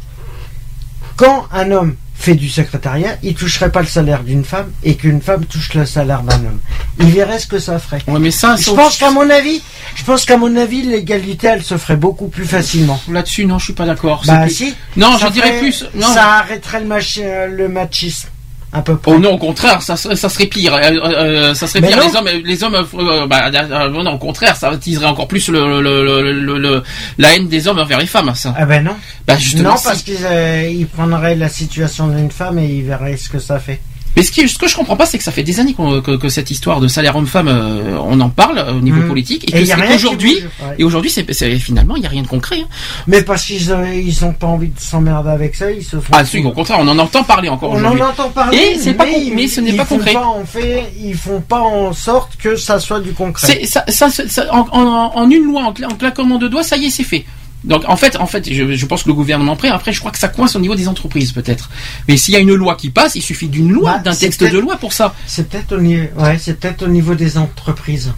quand 1.18 1.48
un 1.52 1.72
homme 1.72 1.95
fait 2.15 2.34
du 2.35 2.49
secrétariat, 2.49 3.15
il 3.22 3.35
toucherait 3.35 3.72
pas 3.72 3.81
le 3.81 3.88
salaire 3.88 4.23
d'une 4.23 4.44
femme 4.44 4.72
et 4.84 4.95
qu'une 4.95 5.22
femme 5.22 5.45
touche 5.45 5.73
le 5.76 5.85
salaire 5.85 6.23
d'un 6.23 6.38
homme. 6.38 6.60
Il 6.99 7.11
verrait 7.11 7.38
ce 7.38 7.45
que 7.45 7.60
ça 7.60 7.77
ferait. 7.77 8.02
Ouais, 8.07 8.19
mais 8.19 8.31
ça, 8.31 8.56
Je 8.56 8.72
pense 8.72 8.98
qu'à 8.98 9.11
mon 9.11 9.30
avis, 9.30 9.61
je 9.95 10.03
pense 10.03 10.26
qu'à 10.26 10.35
mon 10.38 10.56
avis, 10.56 10.81
l'égalité, 10.81 11.45
elle 11.48 11.61
se 11.64 11.77
ferait 11.77 11.95
beaucoup 11.95 12.27
plus 12.27 12.45
facilement. 12.45 12.99
là-dessus, 13.10 13.45
non, 13.45 13.60
je 13.60 13.65
suis 13.65 13.73
pas 13.73 13.85
d'accord. 13.85 14.23
Bah 14.26 14.39
plus- 14.41 14.52
si. 14.56 14.76
Non, 14.95 15.18
ça 15.19 15.27
je 15.27 15.34
dirais 15.34 15.60
plus. 15.60 15.85
Non, 15.94 16.07
Ça 16.11 16.34
arrêterait 16.39 16.80
le, 16.80 16.88
machi- 16.88 17.22
euh, 17.23 17.48
le 17.48 17.69
machisme, 17.69 18.30
à 18.73 18.81
peu 18.81 18.98
près. 18.98 19.11
Oh 19.11 19.18
non, 19.19 19.31
au 19.34 19.38
contraire, 19.38 19.81
ça, 19.81 19.95
serait- 19.95 20.15
ça 20.15 20.27
serait 20.30 20.45
pire. 20.48 20.73
Euh, 20.76 20.80
euh, 21.03 21.53
ça 21.53 21.68
serait 21.68 21.80
Mais 21.81 21.88
pire. 21.88 21.98
non. 21.98 22.07
Les 22.10 22.15
hommes, 22.15 22.30
les 22.44 22.64
hommes, 22.64 22.76
euh, 22.95 23.26
bah, 23.27 23.49
euh, 23.53 23.89
non, 23.89 24.11
au 24.11 24.18
contraire, 24.18 24.56
ça 24.56 24.69
attiserait 24.69 25.06
encore 25.06 25.27
plus 25.27 25.48
le, 25.49 26.84
la 27.18 27.35
haine 27.35 27.48
des 27.48 27.68
hommes 27.68 27.80
envers 27.80 27.99
les 27.99 28.06
femmes. 28.07 28.31
Ça. 28.35 28.53
Ah 28.57 28.65
ben 28.65 28.84
non. 28.84 28.95
Bah 29.26 29.38
justement. 29.38 29.72
Non, 29.72 29.77
si. 29.77 29.84
parce 29.85 30.03
qu'ils 30.03 30.18
euh, 30.26 30.68
ils 30.69 30.88
prendraient 30.88 31.35
la 31.35 31.49
situation 31.49 32.07
d'une 32.07 32.31
femme 32.31 32.60
et 32.60 32.68
ils 32.68 32.84
verraient 32.84 33.18
ce 33.18 33.30
que 33.30 33.39
ça 33.39 33.60
fait. 33.60 33.80
Mais 34.18 34.23
ce, 34.23 34.31
qui, 34.31 34.49
ce 34.49 34.57
que 34.57 34.68
je 34.68 34.76
comprends 34.76 34.98
pas, 34.98 35.06
c'est 35.06 35.18
que 35.18 35.23
ça 35.23 35.31
fait 35.31 35.44
des 35.44 35.60
années 35.60 35.73
que, 35.73 36.18
que 36.18 36.27
cette 36.30 36.52
histoire 36.52 36.80
de 36.81 36.88
salaire 36.88 37.15
homme-femme, 37.15 37.48
euh, 37.48 37.98
on 38.03 38.19
en 38.19 38.30
parle 38.30 38.65
au 38.76 38.81
niveau 38.81 38.98
Mhm. 39.02 39.07
politique, 39.07 39.53
et 39.53 39.61
Et 39.61 39.68
qu'aujourd'hui, 39.68 40.34
bouge, 40.41 40.44
ouais. 40.68 40.76
et 40.80 40.84
aujourd'hui, 40.84 41.11
finalement, 41.60 41.95
il 41.95 42.03
y 42.03 42.06
a 42.06 42.10
rien 42.10 42.23
de 42.23 42.27
concret. 42.27 42.60
hein. 42.61 42.68
Mais 43.07 43.22
parce 43.22 43.45
qu'ils 43.45 43.72
euh, 43.72 43.94
ils 43.94 44.26
ont 44.26 44.34
pas 44.34 44.48
envie 44.48 44.69
de 44.69 44.80
s'emmerder 44.80 45.30
avec 45.30 45.56
ça, 45.56 45.72
ils 45.72 45.84
se 45.84 45.98
font. 45.99 46.11
Ah, 46.14 46.26
si, 46.26 46.39
au 46.39 46.52
contraire, 46.52 46.77
on 46.81 46.88
en 46.88 46.98
entend 46.99 47.23
parler 47.23 47.48
encore 47.49 47.69
on 47.72 47.76
en 47.76 47.77
aujourd'hui. 47.80 48.02
entend 48.02 48.30
parler, 48.30 48.57
Et 48.84 48.94
pas 48.94 49.06
mais 49.34 49.48
ce 49.48 49.61
n'est 49.61 49.73
pas 49.73 49.85
concret. 49.85 50.14
Pas 50.14 50.26
en 50.26 50.45
fait, 50.45 50.91
ils 50.99 51.15
font 51.15 51.41
pas 51.41 51.61
en 51.61 51.94
sorte 51.94 52.35
que 52.38 52.56
ça 52.56 52.80
soit 52.80 52.99
du 52.99 53.14
concret. 53.14 53.61
Ça, 53.65 53.84
ça, 53.88 54.10
ça- 54.10 54.27
ça- 54.27 54.53
en, 54.53 54.68
en- 54.72 55.11
en 55.15 55.30
une 55.30 55.44
loi, 55.44 55.61
en, 55.64 55.72
cla- 55.73 55.85
en 55.91 55.95
claquement 55.95 56.38
de 56.38 56.48
doigts, 56.48 56.64
ça 56.64 56.77
y 56.77 56.85
est, 56.85 56.89
c'est 56.89 57.03
fait. 57.03 57.26
Donc 57.68 57.84
en 57.88 57.95
fait, 57.98 58.15
en 58.18 58.26
fait, 58.27 58.52
je, 58.52 58.73
je 58.76 58.85
pense 58.85 59.03
que 59.03 59.10
le 59.10 59.14
gouvernement 59.14 59.56
prêt. 59.56 59.68
Après, 59.69 59.94
je 59.94 59.99
crois 59.99 60.11
que 60.11 60.18
ça 60.18 60.30
coince 60.30 60.56
au 60.56 60.60
niveau 60.60 60.73
des 60.76 60.88
entreprises 60.88 61.31
peut-être. 61.34 61.69
Mais 62.07 62.18
s'il 62.18 62.34
y 62.34 62.38
a 62.38 62.39
une 62.39 62.53
loi 62.56 62.76
qui 62.76 62.89
passe, 62.89 63.14
il 63.15 63.22
suffit 63.22 63.48
d'une 63.49 63.72
loi, 63.72 63.94
Bah, 63.98 63.99
d'un 63.99 64.15
texte 64.15 64.41
de 64.53 64.57
loi 64.60 64.77
pour 64.77 64.94
ça. 64.94 65.14
C'est 65.27 65.48
peut-être 65.49 65.76
au 65.77 65.81
niveau, 65.81 66.07
ouais, 66.18 66.38
c'est 66.39 66.60
peut-être 66.60 66.84
au 66.84 66.88
niveau 66.88 67.14
des 67.14 67.38
entreprises. 67.38 68.11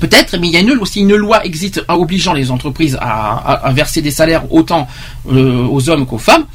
Peut-être, 0.00 0.36
mais 0.38 0.48
il 0.48 0.52
y 0.54 0.56
a 0.56 0.60
une, 0.60 0.70
aussi 0.78 1.00
une 1.00 1.14
loi 1.14 1.44
existe 1.44 1.82
en 1.88 1.94
obligeant 1.94 2.32
les 2.32 2.50
entreprises 2.50 2.96
à, 3.00 3.06
à- 3.36 3.66
à 3.68 3.72
verser 3.72 4.00
des 4.02 4.10
salaires 4.10 4.44
autant 4.52 4.88
euh, 5.30 5.66
aux 5.68 5.88
hommes 5.88 6.04
qu'aux 6.06 6.18
femmes. 6.18 6.46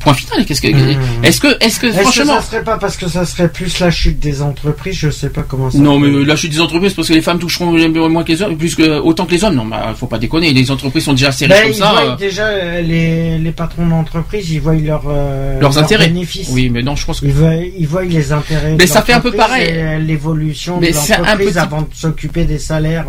Point 0.00 0.14
final. 0.14 0.46
Qu'est-ce 0.46 0.62
que, 0.62 0.68
Mmh. 0.68 1.24
est-ce 1.24 1.40
que, 1.40 1.62
est-ce 1.62 1.78
que 1.78 1.92
franchement, 1.92 2.36
ça 2.36 2.42
serait 2.42 2.64
pas 2.64 2.78
parce 2.78 2.96
que 2.96 3.06
ça 3.06 3.26
serait 3.26 3.48
plus 3.50 3.78
la 3.80 3.90
chute 3.90 4.18
des 4.18 4.40
entreprises 4.40 4.96
Je 4.96 5.10
sais 5.10 5.28
pas 5.28 5.42
comment 5.42 5.70
ça. 5.70 5.76
non, 5.78 5.98
mais 5.98 6.08
euh, 6.08 6.24
la 6.24 6.36
chute 6.36 6.50
des 6.52 6.60
entreprises 6.60 6.94
parce 6.94 7.06
que 7.08 7.12
les 7.12 7.20
femmes 7.20 7.38
toucheront 7.38 7.66
moins 8.08 8.24
que 8.24 8.32
les 8.32 8.40
hommes, 8.40 8.56
plus 8.56 8.74
que 8.74 8.98
autant 8.98 9.26
que 9.26 9.32
les 9.32 9.44
hommes. 9.44 9.54
Non, 9.56 9.66
bah, 9.66 9.94
faut 9.94 10.06
pas 10.06 10.18
déconner. 10.18 10.52
Les 10.54 10.70
entreprises 10.70 11.04
sont 11.04 11.12
déjà 11.12 11.30
serrées 11.32 11.50
Ben, 11.50 11.62
comme 11.64 11.70
ils 11.72 11.74
ça. 11.74 11.90
voient 11.90 12.12
euh, 12.12 12.16
déjà 12.16 12.46
euh, 12.46 12.80
les, 12.80 13.38
les 13.38 13.52
patrons 13.52 13.86
d'entreprise, 13.86 14.50
ils 14.50 14.60
voient 14.60 14.74
leur, 14.74 15.02
euh, 15.06 15.60
leurs 15.60 15.76
intérêts. 15.76 16.08
bénéfices. 16.08 16.48
Oui, 16.50 16.70
mais 16.70 16.82
non, 16.82 16.96
je 16.96 17.04
pense 17.04 17.20
que 17.20 17.26
Ils 17.26 17.32
voient, 17.32 17.54
ils 17.54 17.86
voient 17.86 18.04
les 18.04 18.32
intérêts. 18.32 18.76
Mais 18.78 18.84
de 18.86 18.88
ça 18.90 19.02
fait 19.02 19.12
un 19.12 19.20
peu 19.20 19.32
pareil. 19.32 19.70
L'évolution 20.06 20.78
Mais 20.80 20.92
de 20.92 20.96
c'est 20.96 21.12
un 21.14 21.18
l'entreprise 21.18 21.48
petit- 21.48 21.58
avant 21.58 21.82
de 21.82 21.88
s'occuper 21.92 22.44
des 22.46 22.58
salaires 22.58 23.06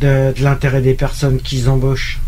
de, 0.00 0.32
de 0.36 0.42
l'intérêt 0.42 0.80
des 0.80 0.94
personnes 0.94 1.38
qu'ils 1.40 1.68
embauchent. 1.68 2.18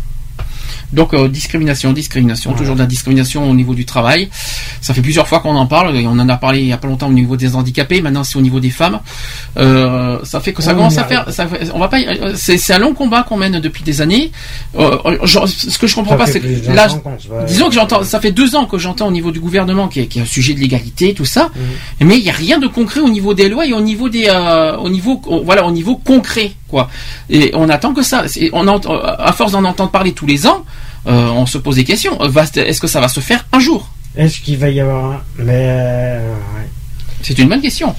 Donc 0.93 1.13
euh, 1.13 1.27
discrimination, 1.27 1.91
discrimination, 1.93 2.53
toujours 2.53 2.75
de 2.75 2.79
la 2.79 2.85
discrimination 2.85 3.49
au 3.49 3.53
niveau 3.53 3.73
du 3.75 3.85
travail. 3.85 4.29
Ça 4.81 4.93
fait 4.93 5.01
plusieurs 5.01 5.27
fois 5.27 5.39
qu'on 5.41 5.55
en 5.55 5.65
parle 5.65 5.95
et 5.97 6.07
on 6.07 6.11
en 6.11 6.29
a 6.29 6.37
parlé 6.37 6.61
il 6.61 6.67
y 6.67 6.73
a 6.73 6.77
pas 6.77 6.87
longtemps 6.87 7.07
au 7.09 7.13
niveau 7.13 7.35
des 7.35 7.55
handicapés. 7.55 8.01
Maintenant 8.01 8.23
c'est 8.23 8.37
au 8.37 8.41
niveau 8.41 8.59
des 8.59 8.69
femmes. 8.69 8.99
Euh, 9.57 10.19
ça 10.23 10.39
fait 10.39 10.53
que 10.53 10.61
ça 10.61 10.71
On 10.71 10.75
commence 10.75 10.97
à 10.97 11.03
faire. 11.03 11.25
Ça 11.31 11.47
fait- 11.47 11.69
on 11.73 11.79
va 11.79 11.87
pas. 11.87 11.99
euh, 11.99 12.33
C'est 12.35 12.73
un 12.73 12.79
long 12.79 12.93
combat 12.93 13.23
qu'on 13.23 13.37
mène 13.37 13.59
depuis 13.59 13.83
des 13.83 14.01
années. 14.01 14.31
Euh, 14.79 14.97
je- 15.23 15.45
ce 15.45 15.77
que 15.77 15.87
je 15.87 15.95
comprends 15.95 16.13
Ça 16.17 16.17
pas, 16.25 16.27
c'est 16.27 16.39
que 16.39 16.71
là, 16.73 16.87
va- 16.87 17.43
disons 17.43 17.67
que 17.67 17.73
j'entends. 17.75 18.03
Ça 18.03 18.19
fait 18.19 18.31
deux 18.31 18.55
ans 18.55 18.65
que 18.65 18.77
j'entends 18.77 19.07
au 19.07 19.11
niveau 19.11 19.31
du 19.31 19.39
gouvernement 19.39 19.87
qui 19.87 19.99
est, 20.01 20.07
qui 20.07 20.19
est 20.19 20.21
un 20.21 20.25
sujet 20.25 20.53
de 20.53 20.59
l'égalité, 20.59 21.13
tout 21.13 21.25
ça. 21.25 21.49
Mhm. 21.99 22.07
Mais 22.07 22.17
il 22.17 22.23
y 22.23 22.29
a 22.29 22.33
rien 22.33 22.59
de 22.59 22.67
concret 22.67 23.01
au 23.01 23.09
niveau 23.09 23.33
des 23.33 23.49
lois 23.49 23.65
et 23.65 23.73
au 23.73 23.81
niveau 23.81 24.09
des, 24.09 24.27
euh, 24.29 24.77
au 24.77 24.89
niveau, 24.89 25.21
voilà, 25.43 25.65
au 25.65 25.71
niveau 25.71 25.95
concret, 25.97 26.51
quoi. 26.69 26.89
Et 27.29 27.51
on 27.55 27.67
attend 27.69 27.93
que 27.93 28.03
ça. 28.03 28.23
On 28.53 28.67
entend, 28.67 28.95
à 29.01 29.31
force 29.33 29.51
d'en 29.51 29.65
entendre 29.65 29.91
parler 29.91 30.13
tous 30.13 30.25
les 30.25 30.47
ans, 30.47 30.63
euh, 31.07 31.27
on 31.29 31.45
se 31.45 31.57
pose 31.57 31.75
des 31.75 31.83
questions. 31.83 32.17
Euh, 32.21 32.29
Est-ce 32.55 32.81
que 32.81 32.87
ça 32.87 32.99
va 33.01 33.07
se 33.07 33.19
faire 33.19 33.45
un 33.53 33.59
jour? 33.59 33.89
Est-ce 34.15 34.39
qu'il 34.41 34.57
va 34.57 34.69
y 34.69 34.79
avoir 34.79 35.05
un... 35.13 35.21
Mais 35.37 35.65
euh, 35.69 36.29
ouais. 36.33 36.67
C'est 37.21 37.37
une 37.39 37.49
bonne 37.49 37.61
question. 37.61 37.95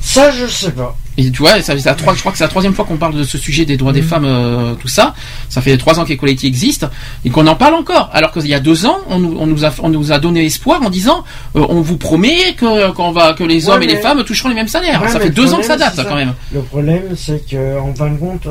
ça, 0.00 0.30
je 0.30 0.46
sais 0.46 0.70
pas. 0.72 0.96
Et 1.18 1.30
tu 1.30 1.38
vois, 1.42 1.60
ça, 1.60 1.76
ça- 1.78 1.94
trois- 1.94 2.14
je 2.14 2.20
crois 2.20 2.32
que 2.32 2.38
c'est 2.38 2.44
la 2.44 2.48
troisième 2.48 2.72
fois 2.72 2.86
qu'on 2.86 2.96
parle 2.96 3.14
de 3.14 3.24
ce 3.24 3.36
sujet 3.36 3.66
des 3.66 3.76
droits 3.76 3.92
des 3.92 4.00
femmes, 4.00 4.24
euh, 4.24 4.74
tout 4.74 4.88
ça. 4.88 5.14
Ça 5.50 5.60
fait 5.60 5.76
trois 5.76 5.98
ans 6.00 6.04
qu'Equality 6.06 6.46
existe 6.46 6.86
et 7.26 7.30
qu'on 7.30 7.46
en 7.46 7.56
parle 7.56 7.74
encore. 7.74 8.08
Alors 8.14 8.32
qu'il 8.32 8.46
y 8.46 8.54
a 8.54 8.60
deux 8.60 8.86
ans, 8.86 8.96
on 9.08 9.18
nous, 9.18 9.36
on 9.38 9.46
nous 9.46 9.66
a, 9.66 9.70
on 9.82 9.90
nous 9.90 10.12
a 10.12 10.18
donné 10.18 10.46
espoir 10.46 10.80
en 10.82 10.88
disant, 10.88 11.24
euh, 11.56 11.66
on 11.68 11.82
vous 11.82 11.98
promet 11.98 12.54
que, 12.56 13.12
va, 13.12 13.34
que 13.34 13.44
les 13.44 13.66
Ouais, 13.66 13.72
hommes 13.74 13.82
et 13.82 13.86
les 13.86 13.98
femmes 13.98 14.24
toucheront 14.24 14.48
les 14.48 14.54
mêmes 14.54 14.68
salaires. 14.68 15.02
Ouais, 15.02 15.08
ça 15.08 15.20
fait 15.20 15.28
deux 15.30 15.52
ans 15.52 15.58
que 15.58 15.66
ça 15.66 15.76
date, 15.76 15.92
c'est 15.96 16.04
quand 16.08 16.14
même. 16.14 16.32
Le 16.54 16.62
problème, 16.62 17.14
c'est 17.16 17.44
que 17.46 17.78
en 17.78 17.92
fin 17.94 18.08
de 18.08 18.16
compte, 18.16 18.46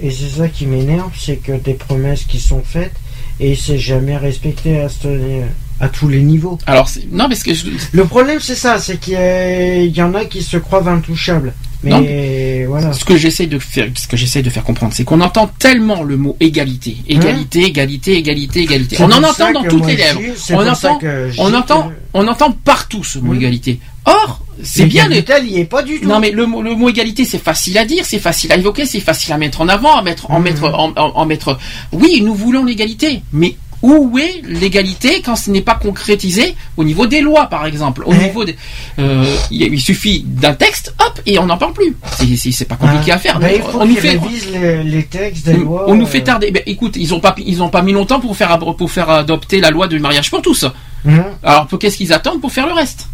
et 0.00 0.10
c'est 0.12 0.38
ça 0.38 0.46
qui 0.48 0.66
m'énerve, 0.66 1.10
c'est 1.18 1.36
que 1.36 1.52
des 1.52 1.74
promesses 1.74 2.22
qui 2.24 2.38
sont 2.38 2.62
faites 2.64 2.94
et 3.42 3.54
c'est 3.56 3.78
jamais 3.78 4.16
respecté 4.16 4.80
à, 4.80 4.88
ce- 4.88 5.42
à 5.82 5.88
tous 5.88 6.08
les 6.08 6.22
niveaux. 6.22 6.58
Alors, 6.66 6.88
non, 7.10 7.28
parce 7.28 7.42
que 7.42 7.52
je- 7.52 7.66
Le 7.92 8.04
problème, 8.04 8.38
c'est 8.40 8.54
ça, 8.54 8.78
c'est 8.78 8.98
qu'il 9.00 9.92
y, 9.94 10.00
en 10.02 10.14
a 10.14 10.24
qui 10.24 10.40
se 10.42 10.56
croient 10.56 10.88
intouchables. 10.88 11.52
Mais 11.84 11.90
Non. 11.90 12.68
voilà. 12.70 12.92
ce 12.92 13.04
que 13.04 13.16
j'essaie 13.16 13.46
de 13.48 13.58
faire, 13.58 13.88
ce 13.96 14.06
que 14.06 14.16
j'essaie 14.16 14.40
de 14.42 14.50
faire 14.50 14.62
comprendre, 14.62 14.92
c'est 14.94 15.02
qu'on 15.02 15.20
entend 15.20 15.48
tellement 15.58 16.04
le 16.04 16.16
mot 16.16 16.36
égalité, 16.38 16.96
égalité, 17.08 17.64
égalité, 17.66 18.16
égalité, 18.16 18.60
égalité. 18.62 18.94
C'est 18.96 19.02
On 19.02 19.10
en 19.10 19.24
entend 19.24 19.50
dans 19.52 19.64
toutes 19.64 19.86
les 19.86 19.96
lèvres. 19.96 20.20
On 20.52 20.64
entend, 20.68 21.00
on 21.38 21.52
entend, 21.52 21.82
que- 21.88 21.94
on 22.14 22.28
entend 22.28 22.52
partout 22.52 23.02
ce 23.02 23.18
mot 23.18 23.32
Oui. 23.32 23.38
égalité. 23.38 23.80
Or, 24.04 24.44
c'est 24.62 24.86
bien 24.86 25.10
y 25.10 25.16
est 25.58 25.64
pas 25.64 25.82
du 25.82 25.98
tout. 25.98 26.06
Non 26.08 26.20
mais 26.20 26.30
le, 26.30 26.46
mot- 26.46 26.62
le 26.62 26.76
mot 26.76 26.88
égalité 26.88 27.24
c'est 27.24 27.38
facile 27.42 27.76
à 27.78 27.84
dire, 27.84 28.04
c'est 28.06 28.20
facile 28.20 28.52
à 28.52 28.56
évoquer, 28.56 28.86
c'est 28.86 29.00
facile 29.00 29.32
à 29.32 29.38
mettre 29.38 29.60
en 29.60 29.66
avant, 29.68 29.96
à 29.96 30.02
mettre, 30.02 30.30
en 30.30 30.38
Mhm. 30.38 30.44
mettre, 30.44 30.64
en, 30.66 30.90
en- 30.96 31.12
en 31.16 31.26
mettre. 31.26 31.58
Oui, 31.90 32.22
nous 32.24 32.34
voulons 32.34 32.64
l'égalité, 32.64 33.22
mais 33.32 33.56
où 33.82 34.16
est 34.18 34.42
l'égalité 34.44 35.22
quand 35.22 35.34
ce 35.36 35.50
n'est 35.50 35.60
pas 35.60 35.74
concrétisé 35.74 36.54
au 36.76 36.84
niveau 36.84 37.06
des 37.06 37.20
lois, 37.20 37.46
par 37.46 37.66
exemple, 37.66 38.02
au 38.06 38.12
Ouais. 38.12 38.18
niveau 38.24 38.44
des, 38.44 38.56
euh, 38.98 39.24
il, 39.50 39.80
suffit 39.80 40.22
d'un 40.26 40.54
texte, 40.54 40.94
hop, 41.04 41.20
et 41.26 41.38
on 41.38 41.46
n'en 41.46 41.58
parle 41.58 41.72
plus. 41.72 41.96
C'est- 42.16 42.64
pas 42.64 42.76
compliqué 42.76 43.10
Ah. 43.10 43.14
à 43.16 43.18
faire. 43.18 43.40
Bah, 43.40 43.48
Donc, 43.50 43.74
on 43.74 43.84
nous 43.86 43.94
qu'ils 43.94 44.00
fait, 44.02 44.10
révisent 44.18 44.48
les, 44.52 44.84
les 44.84 45.04
textes 45.04 45.46
des 45.46 45.54
on, 45.54 45.58
lois. 45.64 45.84
on 45.88 45.94
nous 45.94 46.06
fait 46.06 46.20
euh, 46.20 46.24
tarder. 46.24 46.50
Ben, 46.52 46.62
écoute, 46.66 46.94
ils 46.96 47.12
ont 47.12 47.20
pas, 47.20 47.34
ils 47.44 47.62
ont 47.62 47.68
pas 47.70 47.82
mis 47.82 47.92
longtemps 47.92 48.20
pour 48.20 48.36
faire, 48.36 48.56
pour 48.58 48.90
faire 48.90 49.10
adopter 49.10 49.60
la 49.60 49.70
loi 49.70 49.88
du 49.88 49.98
mariage 49.98 50.30
pour 50.30 50.42
tous. 50.42 50.64
hein. 50.64 51.24
Alors, 51.42 51.66
qu'est-ce 51.80 51.96
qu'ils 51.96 52.12
attendent 52.12 52.40
pour 52.40 52.52
faire 52.52 52.66
le 52.68 52.72
reste? 52.74 53.08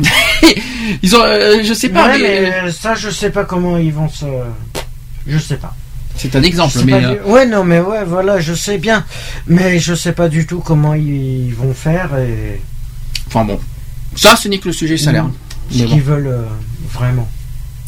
Ils 1.02 1.16
ont, 1.16 1.22
euh, 1.24 1.62
je 1.64 1.74
sais 1.74 1.88
pas. 1.88 2.06
Ouais, 2.08 2.18
mais, 2.18 2.40
mais 2.40 2.68
euh, 2.68 2.72
ça, 2.72 2.94
je 2.94 3.10
sais 3.10 3.30
pas 3.30 3.44
comment 3.44 3.76
ils 3.78 3.92
vont 3.92 4.08
se. 4.08 4.26
Je 5.26 5.38
sais 5.38 5.56
pas. 5.56 5.74
C'est 6.18 6.36
un 6.36 6.42
exemple, 6.42 6.78
mais. 6.84 6.92
euh, 6.92 7.14
du- 7.24 7.30
Ouais, 7.30 7.46
non, 7.46 7.64
mais 7.64 7.80
ouais, 7.80 8.04
voilà, 8.04 8.40
je 8.40 8.52
sais 8.54 8.76
bien. 8.78 9.04
Mais 9.46 9.78
je 9.78 9.94
sais 9.94 10.12
pas 10.12 10.28
du 10.28 10.46
tout 10.46 10.58
comment 10.60 10.94
ils 10.94 11.54
vont 11.54 11.72
faire 11.74 12.10
et 12.18 12.60
Enfin 13.28 13.44
bon, 13.44 13.58
ça 14.16 14.36
ce 14.36 14.48
n'est 14.48 14.58
que 14.58 14.66
le 14.68 14.72
sujet 14.74 14.96
salaire. 14.98 15.24
Mm. 15.24 15.32
ce 15.70 15.78
bon. 15.84 15.88
qu'ils 15.88 16.02
veulent 16.02 16.26
euh, 16.26 16.42
vraiment. 16.92 17.28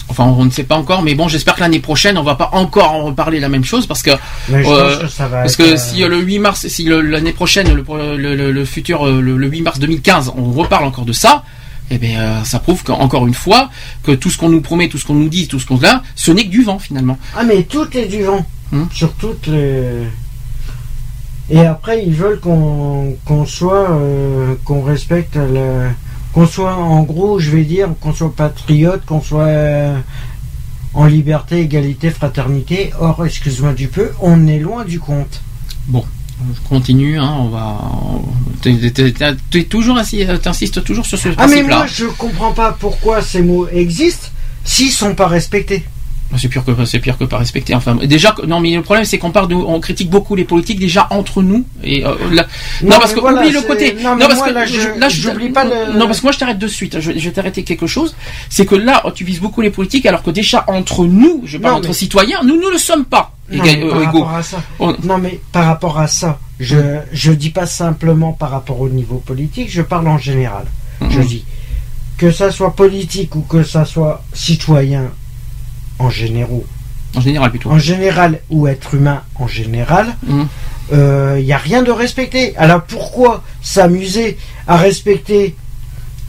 Enfin, 0.08 0.24
on 0.24 0.44
ne 0.44 0.50
sait 0.50 0.64
pas 0.64 0.74
encore, 0.76 1.02
mais 1.02 1.14
bon, 1.14 1.28
j'espère 1.28 1.54
que 1.54 1.60
l'année 1.60 1.78
prochaine, 1.78 2.18
on 2.18 2.24
va 2.24 2.34
pas 2.34 2.50
encore 2.52 2.92
en 2.92 3.04
reparler 3.04 3.38
la 3.38 3.48
même 3.48 3.62
chose 3.64 3.86
parce 3.86 4.02
que 4.02 4.10
Mais 4.48 4.64
je 4.64 4.68
Euh, 4.68 4.88
pense 4.94 5.02
que 5.04 5.06
ça 5.08 5.28
va 5.28 5.42
parce 5.42 5.52
être, 5.52 5.58
que 5.68 5.74
euh, 5.74 5.76
si 5.76 6.00
le 6.00 6.18
8 6.18 6.38
mars, 6.40 6.66
si 6.66 6.84
l'année 6.84 7.32
prochaine, 7.32 7.72
le, 7.72 7.84
le, 8.16 8.34
le- 8.34 8.50
le 8.50 8.64
futur, 8.64 9.06
euh, 9.06 9.20
le, 9.20 9.36
le 9.36 9.46
8 9.46 9.62
mars 9.62 9.78
2015, 9.78 10.32
on 10.36 10.50
reparle 10.50 10.84
encore 10.84 11.04
de 11.04 11.12
ça. 11.12 11.44
Eh 11.90 11.98
bien, 11.98 12.20
euh, 12.20 12.44
ça 12.44 12.60
prouve 12.60 12.84
qu'encore 12.84 13.26
une 13.26 13.34
fois, 13.34 13.68
que 14.04 14.12
tout 14.12 14.30
ce 14.30 14.38
qu'on 14.38 14.48
nous 14.48 14.60
promet, 14.60 14.88
tout 14.88 14.98
ce 14.98 15.04
qu'on 15.04 15.14
nous 15.14 15.28
dit, 15.28 15.48
tout 15.48 15.58
ce 15.58 15.66
qu'on 15.66 15.78
là, 15.80 16.02
ce 16.14 16.30
n'est 16.30 16.44
que 16.44 16.50
du 16.50 16.62
vent 16.62 16.78
finalement. 16.78 17.18
Ah, 17.36 17.42
mais 17.44 17.64
tout 17.64 17.86
est 17.96 18.06
du 18.06 18.22
vent. 18.22 18.46
Hmm. 18.70 18.84
Sur 18.92 19.12
toutes 19.14 19.48
les. 19.48 20.06
Et 21.50 21.66
après, 21.66 22.04
ils 22.06 22.14
veulent 22.14 22.38
qu'on 22.40 23.44
soit. 23.44 23.90
euh, 23.90 24.54
qu'on 24.64 24.82
respecte 24.82 25.34
le. 25.36 25.88
Qu'on 26.32 26.46
soit, 26.46 26.76
en 26.76 27.02
gros, 27.02 27.40
je 27.40 27.50
vais 27.50 27.64
dire, 27.64 27.88
qu'on 28.00 28.12
soit 28.14 28.32
patriote, 28.32 29.04
qu'on 29.04 29.20
soit 29.20 29.46
euh, 29.48 29.98
en 30.94 31.06
liberté, 31.06 31.58
égalité, 31.58 32.10
fraternité. 32.10 32.92
Or, 33.00 33.26
excuse-moi 33.26 33.72
du 33.72 33.88
peu, 33.88 34.12
on 34.20 34.46
est 34.46 34.60
loin 34.60 34.84
du 34.84 35.00
compte. 35.00 35.42
Je 36.54 36.68
continue, 36.68 37.18
hein, 37.18 37.34
on 37.38 37.48
va. 37.48 37.78
t'es 38.62 39.64
toujours 39.64 39.98
assis, 39.98 40.24
euh, 40.24 40.36
t'insistes 40.38 40.82
toujours 40.84 41.06
sur 41.06 41.18
ce 41.18 41.28
Ah, 41.28 41.46
mais 41.46 41.62
principe-là. 41.62 41.76
moi, 41.78 41.86
je 41.86 42.06
comprends 42.06 42.52
pas 42.52 42.72
pourquoi 42.78 43.20
ces 43.22 43.42
mots 43.42 43.68
existent 43.68 44.28
s'ils 44.64 44.90
sont 44.92 45.14
pas 45.14 45.26
respectés. 45.26 45.84
C'est 46.38 46.48
pire 46.48 46.64
que 46.64 46.84
c'est 46.84 47.00
pire 47.00 47.18
que 47.18 47.24
pas 47.24 47.38
respecter. 47.38 47.74
Enfin, 47.74 47.96
déjà, 47.96 48.34
non, 48.46 48.60
mais 48.60 48.70
le 48.74 48.82
problème 48.82 49.04
c'est 49.04 49.18
qu'on 49.18 49.30
parle 49.32 49.48
de, 49.48 49.54
on 49.54 49.80
critique 49.80 50.08
beaucoup 50.10 50.34
les 50.36 50.44
politiques 50.44 50.78
déjà 50.78 51.06
entre 51.10 51.42
nous 51.42 51.64
et 51.82 52.04
euh, 52.06 52.14
là- 52.32 52.46
non, 52.82 52.98
parce 53.00 53.12
que 53.12 53.20
voilà, 53.20 53.40
oublie 53.40 53.50
le 53.52 53.62
côté. 53.62 53.94
Non, 54.00 54.16
parce 54.18 54.36
moi, 54.36 54.48
que 54.48 54.52
là, 54.54 54.64
je, 54.66 54.78
là, 54.98 55.08
pas. 55.52 55.64
Non, 55.94 56.06
parce 56.06 56.20
que 56.20 56.26
moi 56.26 56.32
je 56.32 56.38
t'arrête 56.38 56.58
de 56.58 56.68
suite. 56.68 57.00
Je, 57.00 57.12
je 57.12 57.24
vais 57.28 57.32
t'arrêter 57.32 57.64
quelque 57.64 57.86
chose. 57.86 58.14
C'est 58.48 58.64
que 58.66 58.74
là, 58.76 59.02
tu 59.14 59.24
vises 59.24 59.40
beaucoup 59.40 59.60
les 59.60 59.70
politiques, 59.70 60.06
alors 60.06 60.22
que 60.22 60.30
déjà 60.30 60.64
entre 60.68 61.04
nous, 61.04 61.42
je 61.44 61.58
parle 61.58 61.74
Non, 61.74 61.78
entre 61.80 61.88
mais- 61.88 61.94
citoyens, 61.94 62.40
nous 62.44 62.56
ne 62.56 62.70
le 62.70 62.78
sommes 62.78 63.04
pas 63.04 63.34
Non, 63.50 63.62
mais 63.64 63.82
euh, 63.84 63.90
par 63.90 64.02
égaux. 64.02 64.22
rapport 64.22 64.34
à 64.36 64.42
ça. 64.42 64.62
On- 64.78 64.96
Non, 65.02 65.18
mais 65.18 65.40
par 65.52 65.66
rapport 65.66 65.98
à 65.98 66.06
ça, 66.06 66.38
je 66.60 66.76
je 67.12 67.32
dis 67.32 67.50
pas 67.50 67.66
simplement 67.66 68.32
par 68.32 68.50
rapport 68.50 68.80
au 68.80 68.88
niveau 68.88 69.16
politique, 69.16 69.68
je 69.70 69.82
parle 69.82 70.06
en 70.08 70.18
général. 70.18 70.64
Je 71.10 71.18
Mhm. 71.18 71.24
dis 71.26 71.44
que 72.16 72.30
ça 72.30 72.50
soit 72.52 72.74
politique 72.76 73.34
ou 73.34 73.40
que 73.40 73.62
ça 73.62 73.84
soit 73.84 74.22
citoyen 74.32 75.10
en 76.00 76.10
généraux, 76.10 76.64
En 77.16 77.20
général 77.20 77.50
plutôt. 77.50 77.70
en 77.70 77.78
général 77.78 78.40
ou 78.50 78.66
être 78.66 78.94
humain 78.94 79.22
en 79.36 79.46
général, 79.46 80.16
il 80.92 81.44
n'y 81.44 81.52
a 81.52 81.58
rien 81.58 81.82
de 81.82 81.92
respecté. 81.92 82.56
Alors 82.56 82.82
pourquoi 82.82 83.44
s'amuser 83.62 84.36
à 84.66 84.76
respecter 84.76 85.54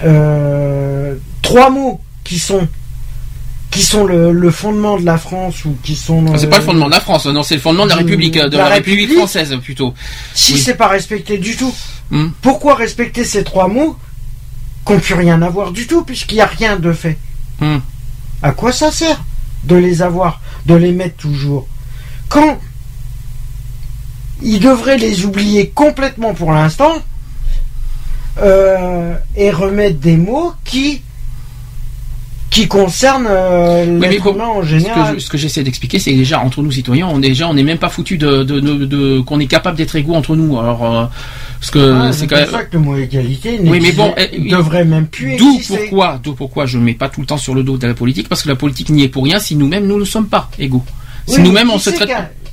euh, 0.04 1.16
trois 1.42 1.70
mots 1.70 2.00
qui 2.24 2.40
sont 2.40 2.68
qui 3.70 3.84
sont 3.84 4.04
le, 4.06 4.34
le 4.34 4.52
fondement 4.52 5.00
de 5.00 5.06
la 5.06 5.18
France 5.18 5.64
ou 5.64 5.78
qui 5.82 5.96
sont 5.96 6.26
Ah, 6.34 6.38
C'est 6.38 6.48
euh, 6.48 6.50
pas 6.50 6.58
le 6.58 6.64
fondement 6.64 6.88
de 6.88 6.92
la 6.92 7.00
France, 7.00 7.26
non, 7.28 7.42
c'est 7.42 7.56
le 7.56 7.62
fondement 7.62 7.86
de 7.86 7.90
la 7.92 7.96
République, 7.96 8.36
euh, 8.36 8.50
de 8.50 8.58
la, 8.58 8.64
la 8.68 8.70
République, 8.76 9.00
République. 9.08 9.18
française 9.20 9.56
plutôt. 9.64 9.94
si 10.34 10.54
Oui. 10.54 10.60
c'est 10.60 10.76
pas 10.76 10.88
respecté 10.90 11.38
du 11.38 11.56
tout 11.56 11.74
Hmm. 12.14 12.28
pourquoi 12.42 12.76
respecter 12.76 13.24
ces 13.24 13.46
trois 13.46 13.70
mots 13.70 13.96
qui 14.86 14.92
n'ont 14.92 15.00
plus 15.00 15.14
rien 15.14 15.42
à 15.42 15.50
voir 15.50 15.72
du 15.72 15.88
tout 15.88 16.04
puisqu'il 16.04 16.36
n'y 16.36 16.42
a 16.42 16.46
rien 16.46 16.76
de 16.76 16.92
fait? 16.92 17.18
Hmm. 17.62 17.78
à 18.44 18.52
quoi 18.52 18.74
ça 18.74 18.92
sert? 18.92 19.24
De 19.64 19.76
les 19.76 20.02
avoir 20.02 20.42
de 20.66 20.76
les 20.76 20.92
mettre 20.92 21.18
toujours. 21.18 21.68
Quand 22.30 22.60
ils 24.42 24.60
devraient 24.60 24.98
les 24.98 25.26
oublier 25.26 25.70
complètement 25.70 26.34
pour 26.34 26.52
l'instant 26.52 26.94
euh, 28.40 29.16
et 29.36 29.52
remettre 29.52 30.00
des 30.00 30.18
mots 30.18 30.54
qui 30.64 31.02
qui 32.52 32.68
concerne 32.68 33.26
euh, 33.28 33.86
Oui, 33.88 34.08
mais 34.10 34.18
humain 34.18 34.46
en 34.46 34.62
ce 34.62 34.68
général. 34.68 35.20
ce 35.22 35.30
que 35.30 35.38
j'essaie 35.38 35.64
d'expliquer, 35.64 35.98
c'est 36.00 36.14
déjà 36.14 36.42
entre 36.42 36.62
nous 36.62 36.72
citoyens, 36.72 37.08
on 37.08 37.18
déjà 37.18 37.48
on 37.48 37.54
n'est 37.56 37.64
même 37.64 37.78
pas 37.80 37.90
foutu 37.90 38.18
de, 38.18 38.44
de, 38.44 38.60
de- 38.60 38.86
de- 38.86 39.20
qu'on 39.22 39.40
est 39.40 39.48
capable 39.48 39.78
d'être 39.78 39.96
égaux 39.96 40.14
entre 40.16 40.36
nous. 40.36 40.60
Alors 40.60 40.84
euh, 40.86 41.06
que 41.72 41.94
Ah, 41.94 42.12
c'est 42.12 42.28
quand 42.28 42.36
même 42.36 42.50
ça 42.50 42.64
que 42.66 42.74
le 42.74 42.80
mot 42.84 42.98
égalité 42.98 43.58
Oui, 43.64 43.80
mais 43.82 43.94
bon, 43.94 44.14
eh, 44.18 44.50
devrait 44.50 44.84
même 44.86 45.08
plus 45.08 45.38
D'où 45.38 45.60
pourquoi, 45.68 46.20
d'où 46.22 46.34
pourquoi 46.34 46.66
je 46.66 46.78
ne 46.78 46.84
mets 46.84 46.94
pas 46.94 47.08
tout 47.10 47.22
le 47.22 47.26
temps 47.28 47.38
sur 47.38 47.56
le 47.56 47.64
dos 47.64 47.78
de 47.78 47.88
la 47.88 47.94
politique, 47.94 48.28
parce 48.28 48.44
que 48.44 48.50
la 48.50 48.56
politique 48.56 48.90
n'y 48.90 49.04
est 49.04 49.08
pour 49.08 49.24
rien 49.24 49.40
si 49.40 49.56
nous-mêmes 49.56 49.88
nous 49.88 49.98
ne 50.00 50.06
sommes 50.06 50.28
pas 50.28 50.50
égaux. 50.60 50.84
Si 51.28 51.38
Oui, 51.38 51.44
nous-mêmes 51.44 51.70
on 51.72 51.80
se 51.80 51.90
traite 51.92 52.10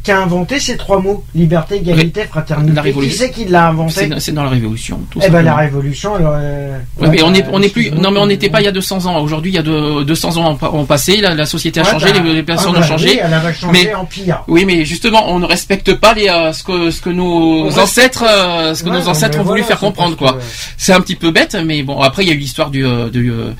qui 0.09 0.12
a, 0.12 0.18
a 0.18 0.22
inventé 0.22 0.59
ces 0.60 0.76
trois 0.76 1.01
mots 1.01 1.24
Liberté, 1.35 1.76
égalité, 1.76 2.24
fraternité. 2.24 2.74
la 2.74 2.82
révolution. 2.82 3.12
Qui 3.12 3.18
c'est 3.18 3.30
qui 3.30 3.44
l'a 3.44 3.68
inventé 3.68 4.09
c'est, 4.18 4.32
dans 4.32 4.44
la 4.44 4.51
révolution. 4.51 5.01
Tout 5.10 5.20
Eh 5.24 5.28
ben 5.30 5.43
la 5.43 5.55
révolution, 5.55 6.14
Ouais, 6.14 7.09
mais 7.09 7.22
on 7.22 7.32
est, 7.35 7.44
on 7.52 7.62
est 7.62 7.68
plus, 7.68 7.90
non 7.90 8.10
mais 8.10 8.18
on 8.20 8.26
n'était 8.26 8.48
pas 8.48 8.60
il 8.60 8.64
y 8.64 8.68
a 8.68 8.72
200 8.72 9.06
ans. 9.06 9.20
Aujourd'hui, 9.20 9.52
il 9.52 9.55
y 9.55 9.59
a 9.59 9.62
de- 9.62 10.02
200 10.05 10.36
ans 10.39 10.59
ont, 10.72 10.85
passé, 10.85 11.18
la, 11.18 11.35
la 11.35 11.47
société 11.47 11.80
a 11.80 11.85
Ouais, 11.85 11.90
changé, 11.90 12.12
bah, 12.12 12.20
les, 12.24 12.35
les 12.35 12.43
personnes 12.43 12.72
ah, 12.74 12.78
ont 12.78 12.80
bah 12.80 12.86
changé. 12.86 13.09
oui, 13.10 13.20
elle 13.22 13.35
avait 13.35 13.52
changé 13.55 13.85
mais 13.86 13.94
en 13.94 14.05
pire. 14.05 14.43
oui, 14.48 14.64
mais 14.64 14.85
justement, 14.85 15.30
on 15.30 15.39
ne 15.39 15.47
respecte 15.47 15.94
pas 15.94 16.14
les, 16.14 16.28
euh, 16.28 16.52
ce 16.52 16.62
que, 16.64 16.90
ce 16.90 17.01
que 17.01 17.10
nos 17.10 17.66
On 17.68 17.78
ancêtres, 17.78 18.24
euh, 18.26 18.74
ce 18.74 18.82
que 18.85 18.89
nos 18.89 19.09
ancêtres 19.09 19.39
ont 19.40 19.44
voulu 19.44 19.62
faire 19.62 19.78
comprendre, 19.78 20.16
quoi. 20.16 20.35
que- 20.35 20.39
C'est 20.76 20.93
un 20.93 21.01
petit 21.01 21.16
peu 21.16 21.30
bête, 21.30 21.56
mais 21.64 21.82
bon. 21.82 22.01
Après, 22.01 22.24
il 22.24 22.28
y 22.28 22.32
a 22.32 22.35
eu 22.35 22.39
l'histoire 22.39 22.70
du, 22.70 22.85
euh, 22.85 23.09
du, 23.10 23.30
euh, 23.30 23.52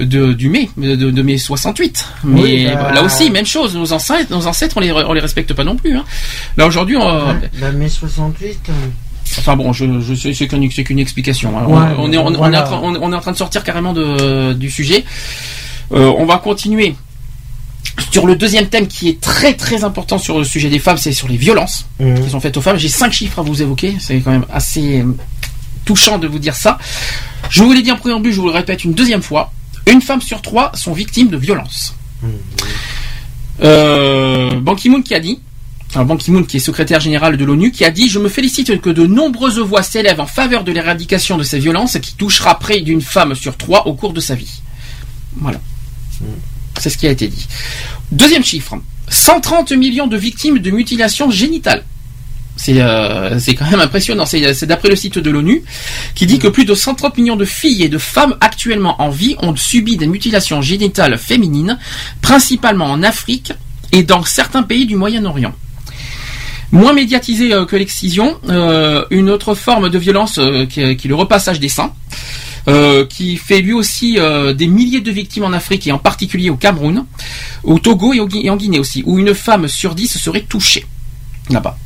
de, 0.00 0.32
du 0.32 0.48
mai, 0.50 0.68
de, 0.76 0.94
de 1.10 1.22
mai 1.22 1.38
68. 1.38 2.04
Mais 2.24 2.40
Oui, 2.42 2.66
bah- 2.66 2.92
là 2.92 3.02
aussi, 3.02 3.30
même 3.30 3.46
chose. 3.46 3.74
Nos 3.74 3.92
ancêtres, 3.92 4.30
nos 4.30 4.46
ancêtres, 4.46 4.76
on 4.76 4.80
les, 4.80 4.92
on 4.92 5.12
les 5.12 5.20
respecte 5.20 5.52
pas 5.54 5.64
non 5.64 5.76
plus. 5.76 5.96
Hein. 5.96 6.04
Là 6.56 6.66
aujourd'hui, 6.66 6.96
on, 6.96 7.28
Ouais, 7.28 7.50
La 7.60 7.72
mai 7.72 7.88
68. 7.88 8.58
euh, 8.68 8.72
Enfin 9.38 9.56
bon, 9.56 9.72
je, 9.72 9.84
je 10.00 10.32
c'est 10.32 10.46
qu'une 10.46 10.98
explication. 10.98 11.58
hein. 11.58 11.64
Ouais, 11.66 11.94
on, 11.98 12.12
est, 12.12 12.16
on, 12.16 12.32
est 12.32 12.36
voilà. 12.36 12.62
en 12.62 12.66
train, 12.66 12.80
on, 12.82 13.12
est 13.12 13.16
en 13.16 13.20
train 13.20 13.32
de 13.32 13.36
sortir 13.36 13.64
carrément 13.64 13.92
de, 13.92 14.52
du 14.52 14.70
sujet. 14.70 15.04
Euh, 15.92 16.12
on 16.18 16.26
va 16.26 16.38
continuer 16.38 16.94
sur 18.12 18.26
le 18.26 18.36
deuxième 18.36 18.66
thème 18.66 18.86
qui 18.86 19.08
est 19.08 19.20
très 19.20 19.54
très 19.54 19.82
important 19.84 20.18
sur 20.18 20.38
le 20.38 20.44
sujet 20.44 20.68
des 20.68 20.78
femmes, 20.78 20.96
c'est 20.98 21.12
sur 21.12 21.28
les 21.28 21.36
violences 21.36 21.86
Mhm. 21.98 22.22
qui 22.24 22.30
sont 22.30 22.40
faites 22.40 22.56
aux 22.56 22.60
femmes. 22.60 22.76
J'ai 22.76 22.88
cinq 22.88 23.12
chiffres 23.12 23.38
à 23.38 23.42
vous 23.42 23.62
évoquer. 23.62 23.96
C'est 23.98 24.20
quand 24.20 24.30
même 24.30 24.46
assez 24.52 25.00
euh, 25.00 25.16
touchant 25.84 26.18
de 26.18 26.26
vous 26.28 26.38
dire 26.38 26.54
ça. 26.54 26.78
Je 27.50 27.62
vous 27.62 27.72
l'ai 27.72 27.82
dit 27.82 27.90
en 27.92 27.96
préambule, 27.96 28.32
je 28.32 28.40
vous 28.40 28.46
le 28.48 28.52
répète 28.52 28.84
une 28.84 28.92
deuxième 28.94 29.22
fois. 29.22 29.52
Une 29.86 30.02
femme 30.02 30.20
sur 30.20 30.42
trois 30.42 30.72
sont 30.74 30.92
victimes 30.92 31.28
de 31.28 31.36
violences. 31.36 31.94
Euh, 33.62 34.60
Ban 34.60 34.74
Ki-moon 34.74 35.02
qui 35.02 35.14
a 35.14 35.20
dit, 35.20 35.40
alors 35.94 36.06
Ban 36.06 36.16
Ki-moon 36.16 36.42
qui 36.44 36.56
est 36.58 36.60
secrétaire 36.60 37.00
général 37.00 37.36
de 37.36 37.44
l'ONU, 37.44 37.70
qui 37.70 37.84
a 37.84 37.90
dit 37.90 38.08
Je 38.08 38.18
me 38.18 38.28
félicite 38.28 38.80
que 38.80 38.90
de 38.90 39.06
nombreuses 39.06 39.58
voix 39.58 39.82
s'élèvent 39.82 40.20
en 40.20 40.26
faveur 40.26 40.64
de 40.64 40.72
l'éradication 40.72 41.36
de 41.36 41.42
ces 41.42 41.58
violences 41.58 41.98
qui 41.98 42.14
touchera 42.14 42.58
près 42.58 42.80
d'une 42.80 43.00
femme 43.00 43.34
sur 43.34 43.56
trois 43.56 43.86
au 43.86 43.94
cours 43.94 44.12
de 44.12 44.20
sa 44.20 44.34
vie. 44.34 44.60
Voilà. 45.36 45.60
C'est 46.78 46.90
ce 46.90 46.98
qui 46.98 47.06
a 47.06 47.10
été 47.10 47.28
dit. 47.28 47.46
Deuxième 48.12 48.44
chiffre 48.44 48.76
130 49.08 49.72
millions 49.72 50.06
de 50.08 50.16
victimes 50.16 50.58
de 50.58 50.70
mutilations 50.70 51.30
génitales. 51.30 51.84
C'est 52.56 52.80
euh, 52.80 53.38
c'est 53.38 53.54
quand 53.54 53.70
même 53.70 53.80
impressionnant. 53.80 54.24
C'est 54.24 54.66
d'après 54.66 54.88
le 54.88 54.96
site 54.96 55.18
de 55.18 55.30
l'ONU 55.30 55.62
qui 56.14 56.26
dit 56.26 56.38
que 56.38 56.48
plus 56.48 56.64
de 56.64 56.74
130 56.74 57.18
millions 57.18 57.36
de 57.36 57.44
filles 57.44 57.82
et 57.82 57.88
de 57.88 57.98
femmes 57.98 58.34
actuellement 58.40 59.00
en 59.00 59.10
vie 59.10 59.36
ont 59.40 59.54
subi 59.54 59.96
des 59.96 60.06
mutilations 60.06 60.62
génitales 60.62 61.18
féminines, 61.18 61.78
principalement 62.22 62.86
en 62.86 63.02
Afrique 63.02 63.52
et 63.92 64.02
dans 64.02 64.24
certains 64.24 64.62
pays 64.62 64.86
du 64.86 64.96
Moyen-Orient. 64.96 65.54
Moins 66.72 66.94
médiatisé 66.94 67.52
euh, 67.52 67.66
que 67.66 67.76
l'excision, 67.76 68.38
euh, 68.48 69.04
une 69.10 69.30
autre 69.30 69.54
forme 69.54 69.90
de 69.90 69.98
violence 69.98 70.40
qui, 70.70 70.80
est, 70.80 71.04
le 71.04 71.14
repassage 71.14 71.60
des 71.60 71.68
seins, 71.68 71.92
qui 73.08 73.36
fait 73.36 73.60
lui 73.60 73.72
aussi 73.72 74.18
des 74.56 74.66
milliers 74.66 75.00
de 75.00 75.12
victimes 75.12 75.44
en 75.44 75.52
Afrique 75.52 75.86
et 75.86 75.92
en 75.92 75.98
particulier 75.98 76.50
au 76.50 76.56
Cameroun, 76.56 77.04
au 77.62 77.78
Togo 77.78 78.12
et, 78.12 78.20
et 78.42 78.50
en 78.50 78.56
Guinée 78.56 78.80
aussi, 78.80 79.04
où 79.06 79.20
une 79.20 79.34
femme 79.34 79.68
sur 79.68 79.94
dix 79.94 80.18
serait 80.18 80.40
touchée 80.40 80.84
là-bas. 81.50 81.76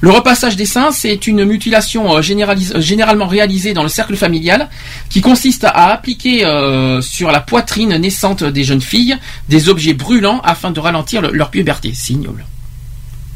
Le 0.00 0.10
repassage 0.10 0.56
des 0.56 0.66
seins, 0.66 0.90
c'est 0.92 1.26
une 1.26 1.44
mutilation 1.44 2.16
euh, 2.16 2.20
généralis- 2.22 2.72
euh, 2.74 2.80
généralement 2.80 3.26
réalisée 3.26 3.74
dans 3.74 3.82
le 3.82 3.88
cercle 3.88 4.16
familial 4.16 4.68
qui 5.10 5.20
consiste 5.20 5.64
à 5.64 5.92
appliquer 5.92 6.44
euh, 6.44 7.00
sur 7.02 7.30
la 7.30 7.40
poitrine 7.40 7.96
naissante 7.96 8.44
des 8.44 8.64
jeunes 8.64 8.80
filles 8.80 9.16
des 9.48 9.68
objets 9.68 9.94
brûlants 9.94 10.40
afin 10.44 10.70
de 10.70 10.80
ralentir 10.80 11.20
le- 11.20 11.30
leur 11.32 11.50
puberté. 11.50 11.92
C'est 11.94 12.14
ignoble. 12.14 12.44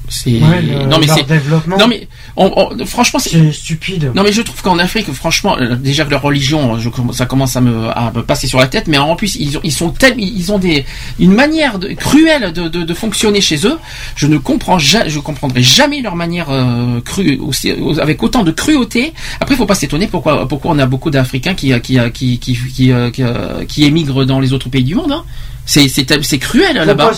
C'est 0.09 0.31
Ouais, 0.41 0.63
le- 0.63 0.87
non 0.87 0.99
mais 1.01 1.07
c'est 1.07 1.27
développement. 1.27 1.77
non 1.79 1.87
mais 1.87 2.09
on- 2.37 2.53
on- 2.81 2.87
franchement 2.87 3.19
c'est 3.21 3.53
stupide. 3.53 4.11
non 4.15 4.23
mais 4.23 4.33
je 4.33 4.41
trouve 4.43 4.61
qu'en 4.63 4.79
Afrique, 4.79 5.13
franchement, 5.13 5.57
euh, 5.59 5.75
déjà 5.77 6.05
que 6.05 6.11
leur 6.11 6.23
religion, 6.23 6.79
je, 6.79 6.89
ça 7.13 7.27
commence 7.27 7.57
à 7.57 7.61
me, 7.61 7.89
à 7.89 8.11
me 8.15 8.23
passer 8.23 8.47
sur 8.47 8.59
la 8.59 8.67
tête, 8.67 8.87
mais 8.89 8.97
en 8.99 9.17
plus 9.17 9.37
ils, 9.37 9.59
ont, 9.59 9.61
ils 9.65 9.73
sont 9.73 9.91
tels, 9.91 10.19
ils 10.19 10.51
ont 10.53 10.59
des, 10.59 10.85
une 11.19 11.33
manière 11.35 11.79
de, 11.79 11.89
cruelle 11.89 12.53
de, 12.53 12.69
de, 12.69 12.83
de 12.85 12.95
fonctionner 12.95 13.41
chez 13.41 13.67
eux. 13.67 13.79
Je 14.17 14.27
ne 14.27 14.39
comprends, 14.39 14.79
ja- 14.79 15.09
je 15.09 15.19
comprendrai 15.21 15.63
jamais 15.63 16.01
leur 16.01 16.17
manière 16.17 16.49
euh, 16.51 17.01
crue, 17.03 17.39
aussi- 17.41 17.73
avec 18.01 18.23
autant 18.23 18.43
de 18.45 18.51
cruauté. 18.51 19.13
Après, 19.41 19.55
il 19.55 19.59
faut 19.59 19.67
pas 19.67 19.75
s'étonner 19.75 20.07
pourquoi, 20.07 20.49
pourquoi 20.49 20.71
on 20.73 20.79
a 20.79 20.87
beaucoup 20.87 21.11
d'Africains 21.11 21.55
qui, 21.55 21.73
qui, 21.81 21.99
qui, 22.13 22.39
qui, 22.39 22.57
qui, 22.75 22.93
euh, 22.93 23.11
qui, 23.11 23.23
euh, 23.23 23.65
qui 23.67 23.85
émigrent 23.85 24.25
dans 24.25 24.41
les 24.41 24.53
autres 24.53 24.69
pays 24.69 24.85
du 24.85 24.95
monde. 24.95 25.13
Hein. 25.13 25.25
C'est, 25.71 26.39
cruel 26.39 26.79
Faut 26.79 26.85
là-bas. 26.87 27.11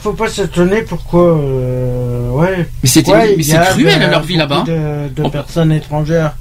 faut 0.00 0.12
pas 0.12 0.28
s'étonner 0.28 0.82
pourquoi. 0.82 1.22
euh, 1.22 2.30
ouais. 2.30 2.68
Mais 2.82 2.88
c'est, 2.88 3.06
Ouais, 3.08 3.36
cruel 3.72 4.00
de- 4.00 4.06
leur 4.10 4.22
vie 4.22 4.36
là-bas. 4.36 4.62
De, 4.64 5.08
de 5.12 5.22
On- 5.24 5.28
personnes 5.30 5.72
étrangères 5.72 6.34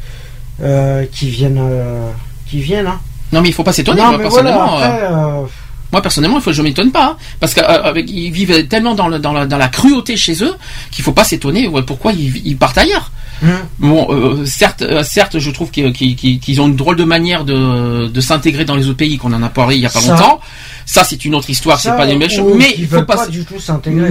euh, 0.62 1.06
qui 1.12 1.30
viennent, 1.32 1.58
euh, 1.60 2.12
qui 2.48 2.60
viennent. 2.60 2.86
Hein. 2.86 3.00
Non 3.34 3.42
mais 3.42 3.50
il 3.50 3.54
faut 3.54 3.64
pas 3.64 3.74
s'étonner. 3.74 4.00
moi, 4.02 4.10
voilà. 4.12 4.24
personnellement, 4.24 4.78
Après, 4.78 5.10
Moi 5.92 6.02
personnellement, 6.04 6.38
il 6.38 6.44
faut, 6.44 6.52
je 6.54 6.62
m'étonne 6.62 6.92
pas, 6.92 7.06
hein, 7.14 7.18
parce 7.40 7.56
qu'ils 7.56 8.32
vivent 8.32 8.68
tellement 8.68 8.94
dans, 8.94 9.08
le- 9.08 9.18
dans, 9.18 9.34
la, 9.34 9.48
dans 9.48 9.58
la 9.58 9.68
cruauté 9.68 10.18
chez 10.18 10.44
eux 10.44 10.54
qu'il 10.92 11.04
faut 11.04 11.14
pas 11.14 11.24
s'étonner 11.24 11.68
ouais, 11.68 11.82
pourquoi 11.82 12.12
ils, 12.12 12.46
ils 12.46 12.58
partent 12.58 12.78
ailleurs. 12.78 13.12
hum. 13.42 13.50
Bon, 13.80 14.08
euh, 14.12 14.46
certes, 14.46 14.84
euh, 14.84 15.02
certes, 15.04 15.40
je 15.40 15.50
trouve 15.50 15.72
qu'ils 15.72 16.62
ont 16.62 16.68
une 16.68 16.76
drôle 16.76 16.96
de 16.98 17.04
manière 17.06 17.44
de, 17.44 18.06
de 18.08 18.22
s'intégrer 18.22 18.66
dans 18.66 18.76
les 18.76 18.86
autres 18.88 18.98
pays 18.98 19.18
qu'on 19.18 19.34
en 19.34 19.42
a 19.42 19.50
parlé 19.50 19.78
il 19.78 19.82
y 19.82 19.86
a 19.88 19.90
pas 19.90 20.00
Ça- 20.00 20.12
longtemps. 20.12 20.40
Ça, 20.86 21.04
c'est 21.04 21.26
une 21.26 21.34
autre 21.34 21.50
histoire, 21.50 21.80
c'est 21.80 21.90
pas 21.90 22.06
des 22.06 22.16
mêmes 22.16 22.30
choses. 22.30 22.54
Mais 22.58 22.74
qui 22.74 22.82
il 22.82 22.88
faut 22.88 23.02
pas, 23.04 23.28
du 23.28 23.44
tout 23.44 23.56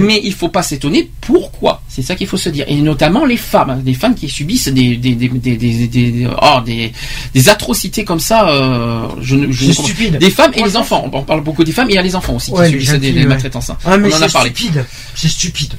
mais 0.01 0.19
il 0.23 0.33
faut 0.33 0.49
pas 0.49 0.61
s'étonner 0.61 1.09
pourquoi? 1.21 1.81
C'est 1.87 2.01
ça 2.01 2.15
qu'il 2.15 2.27
faut 2.27 2.35
se 2.37 2.49
dire. 2.49 2.65
Et 2.67 2.75
notamment 2.75 3.23
les 3.25 3.37
femmes, 3.37 3.69
hein, 3.69 3.79
des 3.81 3.93
femmes 3.93 4.13
qui 4.13 4.27
subissent 4.27 4.67
des 4.67 4.97
des 4.97 5.15
des 5.15 5.29
des 5.29 5.55
des, 5.55 5.87
des, 5.87 6.11
des- 6.11 6.27
oh, 6.41 6.59
des, 6.65 6.91
des 7.33 7.49
atrocités 7.49 8.03
comme 8.03 8.19
ça. 8.19 8.49
Euh, 8.49 9.07
je 9.21 9.35
ne 9.37 9.51
stupide. 9.53 10.17
Des 10.17 10.29
femmes 10.29 10.51
et 10.53 10.63
les 10.63 10.75
enfants. 10.75 11.09
On 11.13 11.23
parle 11.23 11.41
beaucoup 11.41 11.63
des 11.63 11.71
femmes 11.71 11.89
et 11.89 11.93
il 11.93 11.95
y 11.95 11.99
a 11.99 12.01
les 12.01 12.15
enfants 12.15 12.35
aussi 12.35 12.51
Ouais, 12.51 12.67
qui 12.69 12.73
les 12.77 12.85
subissent 12.85 12.99
des, 12.99 13.13
ouais. 13.13 13.25
maltraitances. 13.25 13.69
hein. 13.69 13.77
Ah 13.85 13.97
mais 13.97 14.09
On 14.13 14.17
en 14.17 14.21
a 14.21 14.27
c'est 14.27 14.33
parlé. 14.33 14.49
stupide. 14.51 14.85
C'est 15.15 15.29
stupide. 15.29 15.73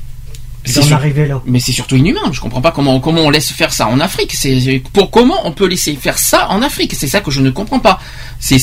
D'en 0.74 0.92
arriver 0.92 1.26
là. 1.26 1.40
Mais 1.46 1.60
c'est 1.60 1.72
surtout 1.72 1.96
inhumain. 1.96 2.20
Je 2.32 2.40
comprends 2.40 2.60
pas 2.60 2.72
comment 2.72 2.98
comment 3.00 3.22
on 3.22 3.30
laisse 3.30 3.50
faire 3.50 3.72
ça 3.72 3.86
en 3.88 4.00
Afrique. 4.00 4.32
C'est 4.34 4.82
pour 4.92 5.10
comment 5.10 5.46
on 5.46 5.52
peut 5.52 5.66
laisser 5.66 5.94
faire 5.94 6.18
ça 6.18 6.48
en 6.50 6.62
Afrique? 6.62 6.94
C'est 6.94 7.06
ça 7.08 7.20
que 7.20 7.30
je 7.30 7.40
ne 7.40 7.50
comprends 7.50 7.78
pas. 7.78 8.00
C'est 8.40 8.60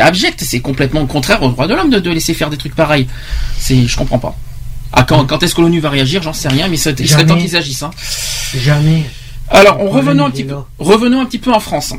abject. 0.00 0.42
C'est 0.42 0.60
complètement 0.60 1.06
contraire 1.06 1.42
aux 1.42 1.50
droits 1.50 1.66
de 1.66 1.74
l'homme 1.74 1.90
de, 1.90 1.98
de 1.98 2.10
laisser 2.10 2.34
faire 2.34 2.50
des 2.50 2.56
trucs 2.56 2.74
pareils. 2.74 3.06
C'est 3.58 3.86
je 3.86 3.96
comprends 3.96 4.18
pas. 4.18 4.36
À 4.92 5.02
quand 5.04 5.24
quand 5.26 5.42
est-ce 5.42 5.54
que 5.54 5.60
l'ONU 5.60 5.80
va 5.80 5.90
réagir? 5.90 6.22
J'en 6.22 6.32
sais 6.32 6.48
rien. 6.48 6.68
Mais 6.68 6.76
il 6.76 7.08
serait 7.08 7.26
temps 7.26 7.36
qu'ils 7.36 7.56
agissent. 7.56 7.82
Hein. 7.82 7.90
Jamais. 8.54 9.04
Alors, 9.48 9.80
on 9.80 9.90
revenons 9.90 10.26
un 10.26 10.30
petit 10.30 10.44
peu, 10.44 10.56
revenons 10.78 11.20
un 11.20 11.26
petit 11.26 11.38
peu 11.38 11.52
en 11.52 11.60
France. 11.60 11.92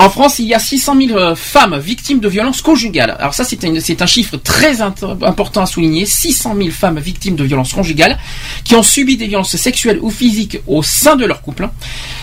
En 0.00 0.10
France, 0.10 0.40
il 0.40 0.46
y 0.46 0.54
a 0.54 0.58
600 0.58 0.96
000 1.06 1.18
euh, 1.18 1.34
femmes 1.36 1.78
victimes 1.78 2.18
de 2.18 2.28
violences 2.28 2.62
conjugales. 2.62 3.14
Alors 3.18 3.32
ça, 3.32 3.44
c'est 3.44 3.64
un, 4.02 4.06
chiffre 4.06 4.36
très 4.38 4.80
important 4.80 5.62
à 5.62 5.66
souligner. 5.66 6.04
600 6.04 6.56
000 6.56 6.70
femmes 6.70 6.98
victimes 6.98 7.36
de 7.36 7.44
violences 7.44 7.72
conjugales 7.72 8.18
qui 8.64 8.74
ont 8.74 8.82
subi 8.82 9.16
des 9.16 9.28
violences 9.28 9.56
sexuelles 9.56 10.00
ou 10.02 10.10
physiques 10.10 10.58
au 10.66 10.82
sein 10.82 11.14
de 11.14 11.24
leur 11.24 11.42
couple. 11.42 11.68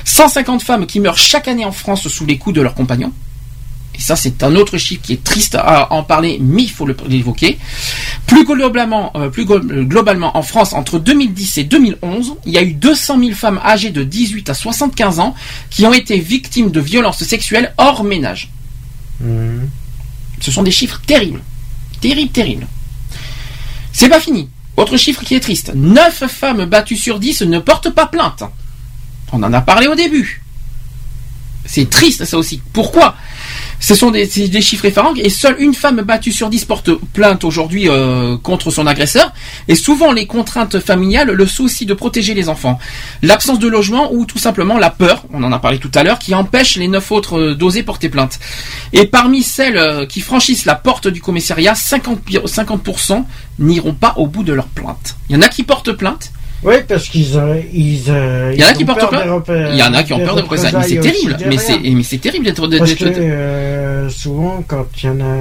150 0.03 0.61
femmes 0.61 0.85
qui 0.85 0.99
meurent 0.99 1.17
chaque 1.17 1.47
année 1.47 1.65
en 1.65 1.71
France 1.71 2.07
sous 2.07 2.25
les 2.25 2.37
coups 2.37 2.55
de 2.55 2.61
leurs 2.61 2.75
compagnons. 2.75 3.13
Et 4.01 4.03
ça, 4.03 4.15
c'est 4.15 4.41
un 4.41 4.55
autre 4.55 4.79
chiffre 4.79 4.99
qui 5.03 5.13
est 5.13 5.23
triste 5.23 5.53
à 5.53 5.93
en 5.93 6.01
parler, 6.01 6.39
mais 6.41 6.63
il 6.63 6.71
faut 6.71 6.87
le- 6.87 6.97
l'évoquer. 7.07 7.59
Plus 8.25 8.45
globalement, 8.45 9.11
euh, 9.15 9.29
plus 9.29 9.45
globalement, 9.45 10.35
en 10.35 10.41
France, 10.41 10.73
entre 10.73 10.97
2010 10.97 11.59
et 11.59 11.63
2011, 11.65 12.33
il 12.47 12.51
y 12.53 12.57
a 12.57 12.63
eu 12.63 12.73
200 12.73 13.19
000 13.19 13.33
femmes 13.33 13.61
âgées 13.63 13.91
de 13.91 14.03
18 14.03 14.49
à 14.49 14.55
75 14.55 15.19
ans 15.19 15.35
qui 15.69 15.85
ont 15.85 15.93
été 15.93 16.17
victimes 16.17 16.71
de 16.71 16.79
violences 16.79 17.23
sexuelles 17.23 17.75
hors 17.77 18.03
ménage. 18.03 18.49
Hum. 19.23 19.69
Ce 20.39 20.49
sont 20.51 20.63
des 20.63 20.71
chiffres 20.71 20.99
terribles. 21.05 21.41
Terribles, 21.99 22.31
terribles. 22.31 22.65
C'est 23.93 24.09
pas 24.09 24.19
fini. 24.19 24.49
Autre 24.77 24.97
chiffre 24.97 25.23
qui 25.23 25.35
est 25.35 25.41
triste. 25.41 25.73
9 25.75 26.25
femmes 26.25 26.65
battues 26.65 26.97
sur 26.97 27.19
10 27.19 27.43
ne 27.43 27.59
portent 27.59 27.91
pas 27.91 28.07
plainte. 28.07 28.41
On 29.31 29.43
en 29.43 29.53
a 29.53 29.61
parlé 29.61 29.85
au 29.85 29.93
début. 29.93 30.41
C'est 31.67 31.87
triste 31.87 32.25
ça 32.25 32.37
aussi. 32.39 32.59
Pourquoi? 32.73 33.15
Ce 33.81 33.95
sont 33.95 34.11
des, 34.11 34.61
chiffres 34.61 34.85
effarants 34.85 35.15
et 35.15 35.29
seule 35.29 35.55
une 35.59 35.73
femme 35.73 36.01
battue 36.01 36.31
sur 36.31 36.49
dix 36.49 36.63
porte 36.65 36.91
plainte 37.13 37.43
aujourd'hui 37.43 37.89
euh, 37.89 38.37
contre 38.37 38.69
son 38.69 38.85
agresseur. 38.85 39.33
Et 39.67 39.75
souvent 39.75 40.11
les 40.13 40.27
contraintes 40.27 40.79
familiales, 40.79 41.31
le 41.31 41.45
souci 41.47 41.85
de 41.87 41.93
protéger 41.95 42.35
les 42.35 42.47
enfants, 42.47 42.79
l'absence 43.23 43.57
de 43.57 43.67
logement 43.67 44.13
ou 44.13 44.25
tout 44.25 44.37
simplement 44.37 44.77
la 44.77 44.91
peur, 44.91 45.25
on 45.33 45.43
en 45.43 45.51
a 45.51 45.57
parlé 45.59 45.79
tout 45.79 45.91
à 45.95 46.03
l'heure, 46.03 46.19
qui 46.19 46.35
empêche 46.35 46.77
les 46.77 46.87
neuf 46.87 47.11
autres 47.11 47.39
euh, 47.39 47.55
d'oser 47.55 47.81
porter 47.81 48.07
plainte. 48.07 48.39
Et 48.93 49.07
parmi 49.07 49.41
celles 49.41 49.77
euh, 49.77 50.05
qui 50.05 50.21
franchissent 50.21 50.65
la 50.65 50.75
porte 50.75 51.07
du 51.07 51.19
commissariat, 51.19 51.73
50, 51.73 52.21
pi- 52.21 52.37
50% 52.37 53.23
n'iront 53.57 53.93
pas 53.93 54.13
au 54.17 54.27
bout 54.27 54.43
de 54.43 54.53
leur 54.53 54.67
plainte. 54.67 55.15
Il 55.29 55.35
y 55.35 55.39
en 55.39 55.41
a 55.41 55.49
qui 55.49 55.63
portent 55.63 55.91
plainte. 55.93 56.31
Oui, 56.63 56.75
parce 56.87 57.09
qu'ils 57.09 57.37
euh, 57.37 57.59
ils, 57.73 58.03
euh, 58.09 58.51
Il 58.53 58.59
y 58.59 58.63
en 58.63 58.67
a 58.67 58.71
ils 58.71 58.77
qui 58.77 58.85
portent 58.85 58.99
peur 59.09 59.43
Il 59.71 59.77
y 59.79 59.83
en 59.83 59.93
a 59.93 60.03
qui 60.03 60.13
ont 60.13 60.19
peur 60.19 60.35
de 60.35 60.41
représailles. 60.41 60.73
Mais 60.77 60.83
c'est 60.83 60.99
terrible. 60.99 61.37
Mais 61.47 61.57
c'est, 61.57 61.79
mais 61.79 62.03
c'est 62.03 62.17
terrible 62.19 62.45
d'être, 62.45 62.67
Parce 62.77 62.93
que 62.93 63.05
euh, 63.19 64.09
souvent, 64.09 64.63
quand 64.67 64.85
il 65.01 65.05
y 65.07 65.09
en 65.09 65.21
a, 65.21 65.35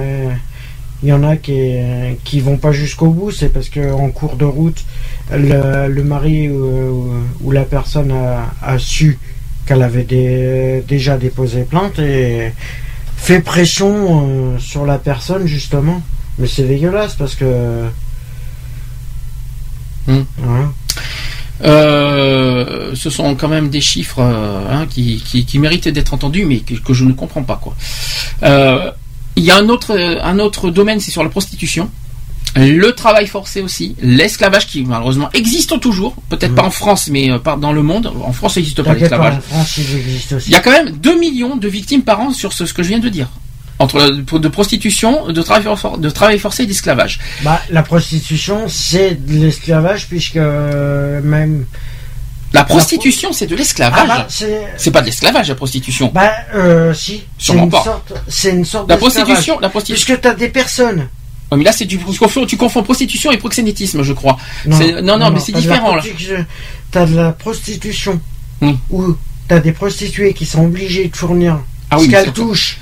il 1.03 1.09
y 1.09 1.13
en 1.13 1.23
a 1.23 1.35
qui, 1.35 1.75
qui 2.23 2.39
vont 2.39 2.57
pas 2.57 2.71
jusqu'au 2.71 3.09
bout, 3.09 3.29
c'est 3.31 3.49
parce 3.49 3.69
que 3.69 3.91
en 3.91 4.09
cours 4.09 4.35
de 4.35 4.45
route, 4.45 4.83
le, 5.31 5.87
le 5.87 6.03
mari 6.03 6.49
ou, 6.49 7.13
ou 7.41 7.51
la 7.51 7.63
personne 7.65 8.11
a, 8.11 8.51
a 8.61 8.79
su 8.79 9.17
qu'elle 9.67 9.83
avait 9.83 10.03
des- 10.03 10.83
déjà 10.87 11.17
déposé 11.17 11.61
plainte 11.63 11.99
et 11.99 12.51
fait 13.17 13.41
pression 13.41 14.27
euh, 14.55 14.57
sur 14.59 14.85
la 14.87 14.97
personne 14.97 15.45
justement. 15.45 16.01
Mais 16.39 16.47
c'est 16.47 16.63
dégueulasse 16.63 17.13
parce 17.13 17.35
que. 17.35 17.45
Voilà. 20.07 20.71
Euh, 21.63 22.91
ce 22.95 23.09
sont 23.09 23.35
quand 23.35 23.47
même 23.47 23.69
des 23.69 23.81
chiffres 23.81 24.19
euh, 24.19 24.65
hein, 24.69 24.87
qui, 24.89 25.21
qui, 25.23 25.45
qui 25.45 25.59
méritent 25.59 25.87
d'être 25.87 26.13
entendus, 26.13 26.45
mais 26.45 26.59
que, 26.59 26.73
que 26.73 26.93
je 26.93 27.05
ne 27.05 27.13
comprends 27.13 27.43
pas 27.43 27.59
quoi. 27.61 27.75
Euh, 28.43 28.91
Il 29.35 29.43
y 29.43 29.51
a 29.51 29.57
un 29.57 29.69
autre 29.69 29.95
un 30.23 30.39
autre 30.39 30.71
domaine, 30.71 30.99
c'est 30.99 31.11
sur 31.11 31.23
la 31.23 31.29
prostitution. 31.29 31.89
Le 32.55 32.91
travail 32.91 33.27
forcé 33.27 33.61
aussi, 33.61 33.95
l'esclavage 34.01 34.67
qui 34.67 34.83
malheureusement 34.83 35.29
existe 35.33 35.79
toujours, 35.79 36.15
peut-être 36.27 36.53
pas 36.53 36.63
en 36.63 36.71
France, 36.71 37.07
mais 37.09 37.29
dans 37.59 37.71
le 37.71 37.81
monde. 37.81 38.11
En 38.25 38.33
France, 38.33 38.55
ça 38.55 38.59
n'existe 38.59 38.81
pas 38.83 38.93
l'esclavage. 38.93 39.35
il. 39.77 40.47
Il 40.47 40.51
y 40.51 40.55
a 40.55 40.59
quand 40.59 40.71
même 40.71 40.89
2 40.89 41.17
millions 41.17 41.55
de 41.55 41.67
victimes 41.69 42.01
par 42.01 42.19
an 42.19 42.31
sur 42.33 42.51
ce, 42.51 42.65
ce 42.65 42.73
que 42.73 42.83
je 42.83 42.89
viens 42.89 42.99
de 42.99 43.07
dire. 43.07 43.29
Entre 43.81 44.37
de 44.37 44.47
prostitution, 44.47 45.27
de 45.27 45.41
travail, 45.41 45.63
for- 45.75 45.97
de 45.97 46.09
travail 46.09 46.39
forcé 46.39 46.63
et 46.63 46.65
d'esclavage. 46.65 47.19
Bah, 47.43 47.61
la 47.69 47.83
prostitution, 47.83 48.67
c'est 48.67 49.15
de 49.25 49.33
l'esclavage 49.43 50.07
puisque 50.07 50.37
euh, 50.37 51.21
même. 51.21 51.65
La 52.53 52.63
prostitution, 52.65 53.31
c'est 53.31 53.47
de 53.47 53.55
l'esclavage. 53.55 53.99
Ah 54.03 54.07
bah, 54.07 54.27
c'est. 54.77 54.91
Pas 54.91 55.01
de 55.01 55.05
l'esclavage, 55.05 55.47
la 55.49 55.55
prostitution. 55.55 56.11
Bah, 56.13 56.31
euh, 56.53 56.93
si. 56.93 57.23
Sûrement 57.37 57.69
pas. 57.69 58.03
C'est 58.27 58.51
une 58.51 58.65
sorte 58.65 58.89
La 58.89 58.97
d'esclavage. 58.97 59.23
prostitution, 59.25 59.59
la 59.61 59.69
prostitution. 59.69 60.05
Puisque 60.05 60.21
t'as 60.21 60.33
des 60.33 60.49
personnes. 60.49 61.07
Ouais, 61.51 61.57
mais 61.57 61.63
là, 61.63 61.71
c'est 61.71 61.85
du, 61.85 61.97
tu 61.97 62.17
confonds, 62.19 62.45
tu 62.45 62.57
confonds 62.57 62.83
prostitution 62.83 63.31
et 63.31 63.37
proxénétisme, 63.37 64.03
je 64.03 64.13
crois. 64.13 64.37
Non, 64.65 64.77
non, 65.01 65.17
non, 65.17 65.31
mais 65.31 65.39
c'est 65.39 65.51
de 65.53 65.57
la 65.57 65.61
différent, 65.61 65.95
là. 65.95 66.03
T'as 66.91 67.05
de 67.05 67.15
la 67.15 67.31
prostitution. 67.31 68.19
Hmm. 68.61 68.73
Où 68.89 69.15
t'as 69.47 69.59
des 69.59 69.71
prostituées 69.71 70.33
qui 70.33 70.45
sont 70.45 70.63
obligées 70.65 71.07
de 71.07 71.15
fournir 71.15 71.59
Ah 71.89 71.97
ce 71.99 72.05
qu'elles 72.07 72.31
touchent, 72.31 72.77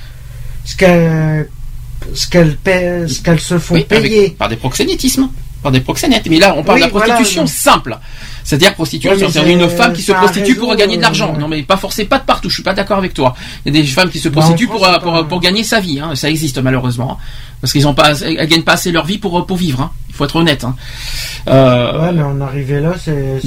ce 0.72 2.28
qu'elles, 2.28 2.58
ce 3.08 3.22
qu'elles 3.22 3.40
se 3.40 3.60
font 3.60 3.76
Oui, 3.76 3.86
avec- 3.90 4.04
payer. 4.04 4.30
par 4.30 4.50
des 4.50 4.56
proxénétismes, 4.56 5.30
par 5.62 5.72
des 5.72 5.82
proxénètes. 5.82 6.28
Mais 6.30 6.40
là, 6.40 6.56
on 6.58 6.64
parle 6.64 6.80
Oui, 6.80 6.88
de 6.88 6.94
la 6.94 7.00
prostitution 7.00 7.46
simple. 7.48 7.98
C'est-à-dire 8.44 8.74
prostitution, 8.74 9.30
c'est 9.32 9.52
une 9.52 9.70
femme 9.70 9.94
qui 9.94 10.02
se 10.02 10.12
prostitue 10.12 10.56
pour 10.56 10.76
gagner 10.76 10.98
de 10.98 11.02
l'argent. 11.02 11.34
euh, 11.36 11.40
Non, 11.40 11.48
mais 11.48 11.62
pas 11.64 11.78
forcément, 11.78 12.10
pas 12.10 12.20
de 12.20 12.24
partout. 12.26 12.50
Je 12.50 12.56
suis 12.56 12.64
pas 12.64 12.74
d'accord 12.74 12.98
avec 12.98 13.14
toi. 13.14 13.36
Il 13.66 13.76
y 13.76 13.78
a 13.78 13.82
des 13.82 13.88
femmes 13.88 14.10
qui 14.10 14.20
se 14.20 14.30
Bah, 14.30 14.40
en 14.40 14.41
prostituent 14.41 14.68
pour, 14.68 14.86
euh, 14.88 14.91
c'est 14.94 15.02
pour, 15.04 15.14
pas- 15.14 15.24
pour 15.26 15.40
gagner 15.40 15.64
sa 15.64 15.80
vie. 15.80 16.00
Hein. 16.00 16.16
Ça 16.16 16.30
existe 16.30 16.58
malheureusement. 16.60 17.20
Parce 17.61 17.72
qu'ils 17.73 17.88
ont 17.88 17.94
pas, 17.94 18.22
elles 18.22 18.48
gagnent 18.48 18.64
pas 18.64 18.73
assez 18.73 18.91
leur 18.91 19.06
vie 19.06 19.18
pour 19.18 19.45
pour 19.45 19.57
vivre. 19.57 19.81
Hein. 19.81 19.91
Il 20.10 20.15
faut 20.15 20.26
être 20.26 20.36
honnête. 20.36 20.64
Hein. 20.65 20.76
Euh, 21.48 22.02
Ouais, 22.02 22.11
mais 22.11 22.23
en 22.23 22.41
arriver 22.41 22.80
là, 22.81 22.94
c'est. 23.02 23.40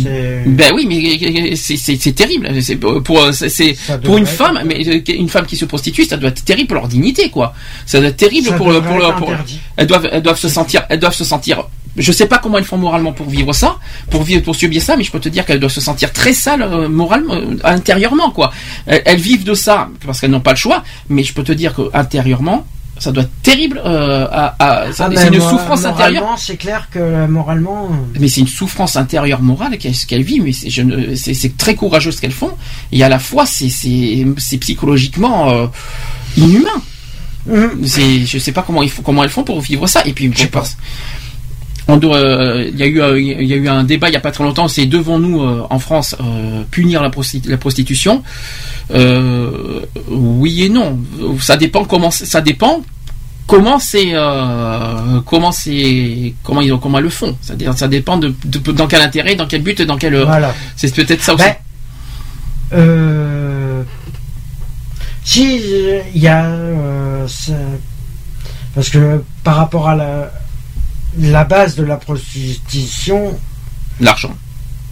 Ben 0.47 0.73
oui, 0.75 0.87
mais 0.87 1.55
c'est- 1.57 2.13
terrible. 2.15 2.49
C'est 2.63 2.77
pour 2.77 3.29
c'est- 3.33 3.77
une 4.17 4.27
femme, 4.27 4.61
mais 4.65 4.87
euh, 4.89 5.01
une 5.15 5.29
femme 5.29 5.47
qui 5.47 5.57
se 5.57 5.65
prostitue, 5.67 6.05
ça 6.05 6.17
doit 6.17 6.31
être 6.31 6.45
terrible 6.45 6.69
pour 6.69 6.77
leur 6.77 6.89
dignité, 6.89 7.29
quoi. 7.31 7.55
Ça 7.87 7.99
doit 7.99 8.09
être 8.09 8.17
terrible 8.17 8.49
Ça 8.49 8.55
pour 8.57 8.67
pour 8.83 9.15
pour- 9.17 9.33
elles 9.77 9.87
doivent 9.87 10.09
elles 10.11 10.23
doivent 10.23 10.39
se 10.39 10.49
sentir 10.49 10.85
elles 10.89 10.99
doivent 10.99 11.15
se 11.15 11.25
sentir. 11.25 11.65
Je 11.95 12.11
sais 12.11 12.25
pas 12.27 12.39
comment 12.39 12.57
elles 12.57 12.65
font 12.65 12.79
moralement 12.79 13.13
pour 13.13 13.29
vivre 13.29 13.53
ça, 13.53 13.77
pour 14.09 14.23
vivre 14.23 14.43
pour 14.43 14.57
subir 14.57 14.81
ça, 14.81 14.97
mais 14.97 15.05
je 15.05 15.11
peux 15.13 15.21
te 15.21 15.29
dire 15.29 15.45
qu'elles 15.45 15.61
doivent 15.61 15.71
se 15.73 15.83
sentir 15.83 16.11
très 16.11 16.33
sales 16.33 16.63
euh, 16.63 16.89
moralement, 16.89 17.35
euh, 17.35 17.57
intérieurement, 17.65 18.31
quoi. 18.31 18.51
Elles, 18.87 19.03
elles 19.05 19.21
vivent 19.21 19.45
de 19.45 19.53
ça 19.53 19.91
parce 20.07 20.19
qu'elles 20.21 20.31
n'ont 20.31 20.41
pas 20.41 20.53
le 20.53 20.57
choix, 20.57 20.83
mais 21.11 21.23
je 21.23 21.35
peux 21.35 21.43
te 21.45 21.53
dire 21.53 21.75
que 21.75 21.83
intérieurement, 21.93 22.67
ça 23.03 23.13
doit 23.13 23.25
être 23.25 23.43
terrible. 23.43 23.81
euh, 23.85 24.27
à, 24.31 24.55
à- 24.59 24.93
ça- 24.93 25.09
Ah, 25.11 25.17
c'est 25.17 25.29
une 25.29 25.41
souffrance 25.41 25.85
intérieure. 25.85 26.35
C'est 26.39 26.57
clair 26.57 26.89
que 26.91 26.99
euh, 26.99 27.27
moralement. 27.29 27.91
Mais 28.19 28.29
c'est 28.29 28.41
une 28.41 28.47
souffrance 28.49 28.97
intérieure 28.97 29.43
morale 29.43 29.77
qu'elles 29.79 29.95
qu'elles 30.09 30.23
vivent, 30.23 30.45
mais 30.45 30.53
c'est 31.17 31.57
très 31.57 31.75
courageux 31.75 32.13
ce 32.13 32.21
qu'elles 32.21 32.33
font, 32.33 32.53
et 32.93 33.03
à 33.03 33.09
la 33.09 33.19
fois 33.19 33.45
c'est 33.47 33.69
psychologiquement 34.61 35.51
euh, 35.51 35.67
inhumain. 36.37 36.81
Hum. 37.51 37.81
C'est 37.85 38.25
je 38.25 38.39
sais 38.39 38.53
pas 38.53 38.63
comment 38.63 38.83
elles 39.25 39.29
font 39.31 39.43
pour 39.45 39.61
vivre 39.61 39.87
ça. 39.89 40.03
Et 40.07 40.13
puis 40.13 40.31
je 40.35 40.47
pense. 40.47 40.77
On 41.89 41.97
doit, 41.97 42.17
euh, 42.17 42.71
il 42.73 42.79
y 42.79 42.85
a 42.85 42.87
eu, 42.87 43.01
euh, 43.03 43.21
il 43.21 43.43
y 43.45 43.53
a 43.53 43.57
eu 43.57 43.67
un 43.69 43.83
débat 43.83 44.09
il 44.09 44.13
y 44.15 44.17
a 44.17 44.21
pas 44.21 44.31
très 44.31 44.45
longtemps. 44.45 44.69
C'est 44.69 44.87
devons-nous 44.87 45.43
euh, 45.43 45.67
en 45.69 45.81
France 45.81 46.15
euh, 46.21 46.63
punir 46.71 47.03
la, 47.03 47.11
prosti- 47.11 47.43
la 47.49 47.57
prostitution 47.57 48.23
Euh, 48.95 49.81
Oui 50.09 50.63
et 50.63 50.69
non. 50.69 50.99
Ça 51.41 51.57
dépend 51.57 51.85
comment 51.85 52.13
ça 52.13 52.41
dépend 52.41 52.83
comment 53.47 53.79
c'est 53.79 54.11
euh, 54.15 55.21
comment 55.27 55.53
c'est 55.53 56.35
comment 56.43 56.61
ils 56.61 56.73
comment 56.79 56.99
elles 56.99 57.05
le 57.05 57.11
font. 57.11 57.37
C'est-à-dire 57.43 57.77
ça 57.77 57.89
dépend 57.89 58.17
de, 58.17 58.35
de- 58.45 58.73
dans 58.73 58.87
quel 58.87 59.03
intérêt, 59.03 59.35
dans 59.35 59.47
quel 59.47 59.63
but, 59.63 59.83
dans 59.83 59.97
quel 59.99 60.17
Voilà. 60.23 60.55
c'est 60.77 60.95
peut-être 60.95 61.23
ça 61.23 61.35
aussi. 61.35 61.45
Ben, 61.45 61.55
euh, 62.75 63.83
si 65.25 65.61
euh, 65.63 66.01
il 66.15 66.23
y 66.23 66.29
a 66.29 66.45
euh, 66.47 67.27
parce 68.75 68.89
que 68.89 69.23
par 69.45 69.57
rapport 69.57 69.89
à 69.89 69.95
la 69.97 70.33
la 71.19 71.45
base 71.45 71.75
de 71.77 71.83
la 71.85 71.97
prostitution, 71.99 73.39
L'argent. 74.01 74.35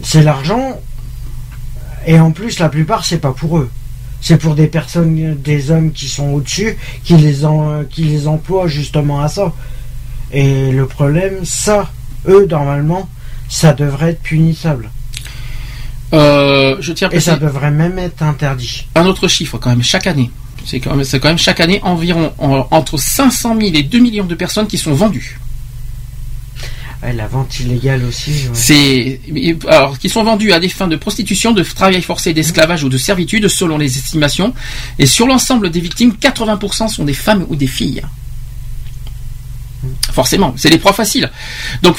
c'est 0.03 0.21
l'argent 0.21 0.79
et 2.05 2.19
en 2.19 2.31
plus 2.31 2.59
la 2.59 2.69
plupart 2.69 3.03
c'est 3.05 3.17
pas 3.17 3.31
pour 3.31 3.57
eux. 3.57 3.69
C'est 4.21 4.37
pour 4.37 4.53
des 4.55 4.67
personnes, 4.67 5.35
des 5.41 5.71
hommes 5.71 5.91
qui 5.91 6.07
sont 6.07 6.29
au-dessus, 6.29 6.77
qui 7.03 7.17
les 7.17 7.43
en- 7.43 7.83
qui 7.89 8.03
les 8.03 8.27
emploient 8.27 8.67
justement 8.67 9.21
à 9.21 9.27
ça. 9.27 9.51
Et 10.31 10.71
le 10.71 10.85
problème, 10.85 11.43
ça, 11.43 11.89
eux 12.27 12.45
normalement, 12.49 13.09
ça 13.49 13.73
devrait 13.73 14.11
être 14.11 14.21
punissable. 14.21 14.89
Euh, 16.13 16.77
je 16.81 16.93
tiens 16.93 17.09
à 17.09 17.15
Et 17.15 17.19
ça 17.19 17.37
devrait 17.37 17.71
même 17.71 17.97
être 17.99 18.21
interdit. 18.23 18.87
un 18.95 19.05
autre 19.05 19.27
chiffre 19.27 19.57
quand 19.57 19.69
même 19.69 19.83
chaque 19.83 20.07
année. 20.07 20.29
C'est 20.65 20.79
quand 20.79 20.95
même, 20.95 21.03
c'est 21.03 21.19
quand 21.19 21.29
même 21.29 21.37
chaque 21.39 21.59
année 21.59 21.79
environ 21.83 22.33
en- 22.37 22.67
entre 22.71 22.97
500 22.97 23.55
000 23.59 23.73
et 23.73 23.81
2 23.83 23.99
millions 23.99 24.25
de 24.25 24.35
personnes 24.35 24.67
qui 24.67 24.77
sont 24.77 24.93
vendues. 24.93 25.39
Ouais, 27.03 27.13
la 27.13 27.27
vente 27.27 27.59
illégale 27.59 28.03
aussi. 28.03 28.29
ouais. 28.31 28.49
C'est 28.53 29.21
alors 29.67 29.97
qui 29.97 30.07
sont 30.07 30.23
vendus 30.23 30.53
à 30.53 30.59
des 30.59 30.69
fins 30.69 30.87
de 30.87 30.95
prostitution, 30.95 31.51
de 31.51 31.63
travail 31.63 32.01
forcé, 32.01 32.33
d'esclavage 32.33 32.83
ou 32.83 32.89
de 32.89 32.97
servitude 32.97 33.47
selon 33.47 33.77
les 33.77 33.97
estimations. 33.97 34.53
Et 34.99 35.05
sur 35.07 35.25
l'ensemble 35.25 35.71
des 35.71 35.79
victimes, 35.79 36.13
80% 36.21 36.89
sont 36.89 37.03
des 37.03 37.13
femmes 37.13 37.45
ou 37.49 37.55
des 37.55 37.67
filles. 37.67 38.01
Forcément, 40.13 40.53
c'est 40.57 40.69
des 40.69 40.77
proies 40.77 40.93
faciles. 40.93 41.31
Donc, 41.81 41.97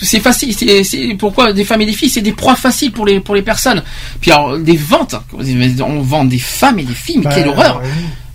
c'est 0.00 0.20
facile. 0.20 0.54
C'est 0.54 1.14
pourquoi 1.18 1.52
des 1.52 1.64
femmes 1.64 1.82
et 1.82 1.86
des 1.86 1.92
filles, 1.92 2.08
c'est 2.08 2.22
des 2.22 2.32
proies 2.32 2.56
faciles 2.56 2.92
pour 2.92 3.04
les 3.04 3.20
pour 3.20 3.34
les 3.34 3.42
personnes. 3.42 3.82
Puis 4.22 4.30
alors 4.30 4.58
des 4.58 4.76
ventes, 4.78 5.14
on 5.34 6.00
vend 6.00 6.24
des 6.24 6.38
femmes 6.38 6.78
et 6.78 6.84
des 6.84 6.94
filles, 6.94 7.18
mais 7.18 7.24
Bah, 7.24 7.34
quelle 7.34 7.48
horreur. 7.48 7.82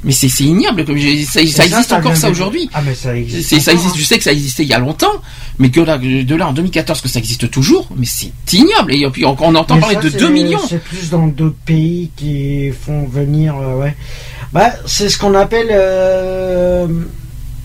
Mais 0.03 0.11
c'est 0.13 0.27
ignoble. 0.43 0.85
Comme 0.85 0.95
j'ai- 0.97 1.25
ça, 1.25 1.45
ça 1.45 1.65
existe 1.65 1.91
encore 1.91 2.15
ça 2.15 2.29
aujourd'hui. 2.29 2.69
Ah 2.73 2.81
mais 2.85 2.95
ça 2.95 3.15
existe. 3.15 3.59
Ça 3.59 3.73
je 3.95 4.03
sais 4.03 4.17
que 4.17 4.23
ça 4.23 4.31
existait 4.31 4.63
il 4.63 4.69
y 4.69 4.73
a 4.73 4.79
longtemps, 4.79 5.11
mais 5.57 5.69
que 5.71 5.81
là, 5.81 5.97
de 5.97 6.35
là 6.35 6.47
en 6.47 6.53
2014 6.53 7.01
que 7.01 7.09
ça 7.09 7.19
existe 7.19 7.51
toujours, 7.51 7.89
mais 7.97 8.05
c'est 8.05 8.31
ignoble. 8.53 8.93
Et 8.93 9.05
puis 9.09 9.25
on, 9.25 9.35
on 9.39 9.55
entend 9.55 9.75
Mais 9.75 9.81
parler 9.81 9.97
de 9.97 10.09
c'est- 10.09 10.17
2 10.17 10.29
millions. 10.29 10.61
C'est 10.69 10.81
plus 10.81 11.09
dans 11.09 11.27
d'autres 11.27 11.57
pays 11.65 12.11
qui 12.15 12.71
font 12.71 13.05
venir. 13.07 13.55
euh, 13.57 13.75
ouais. 13.79 13.95
Bah, 14.53 14.71
c'est 14.85 15.09
ce 15.09 15.17
qu'on 15.17 15.33
appelle. 15.35 15.67
euh, 15.71 16.87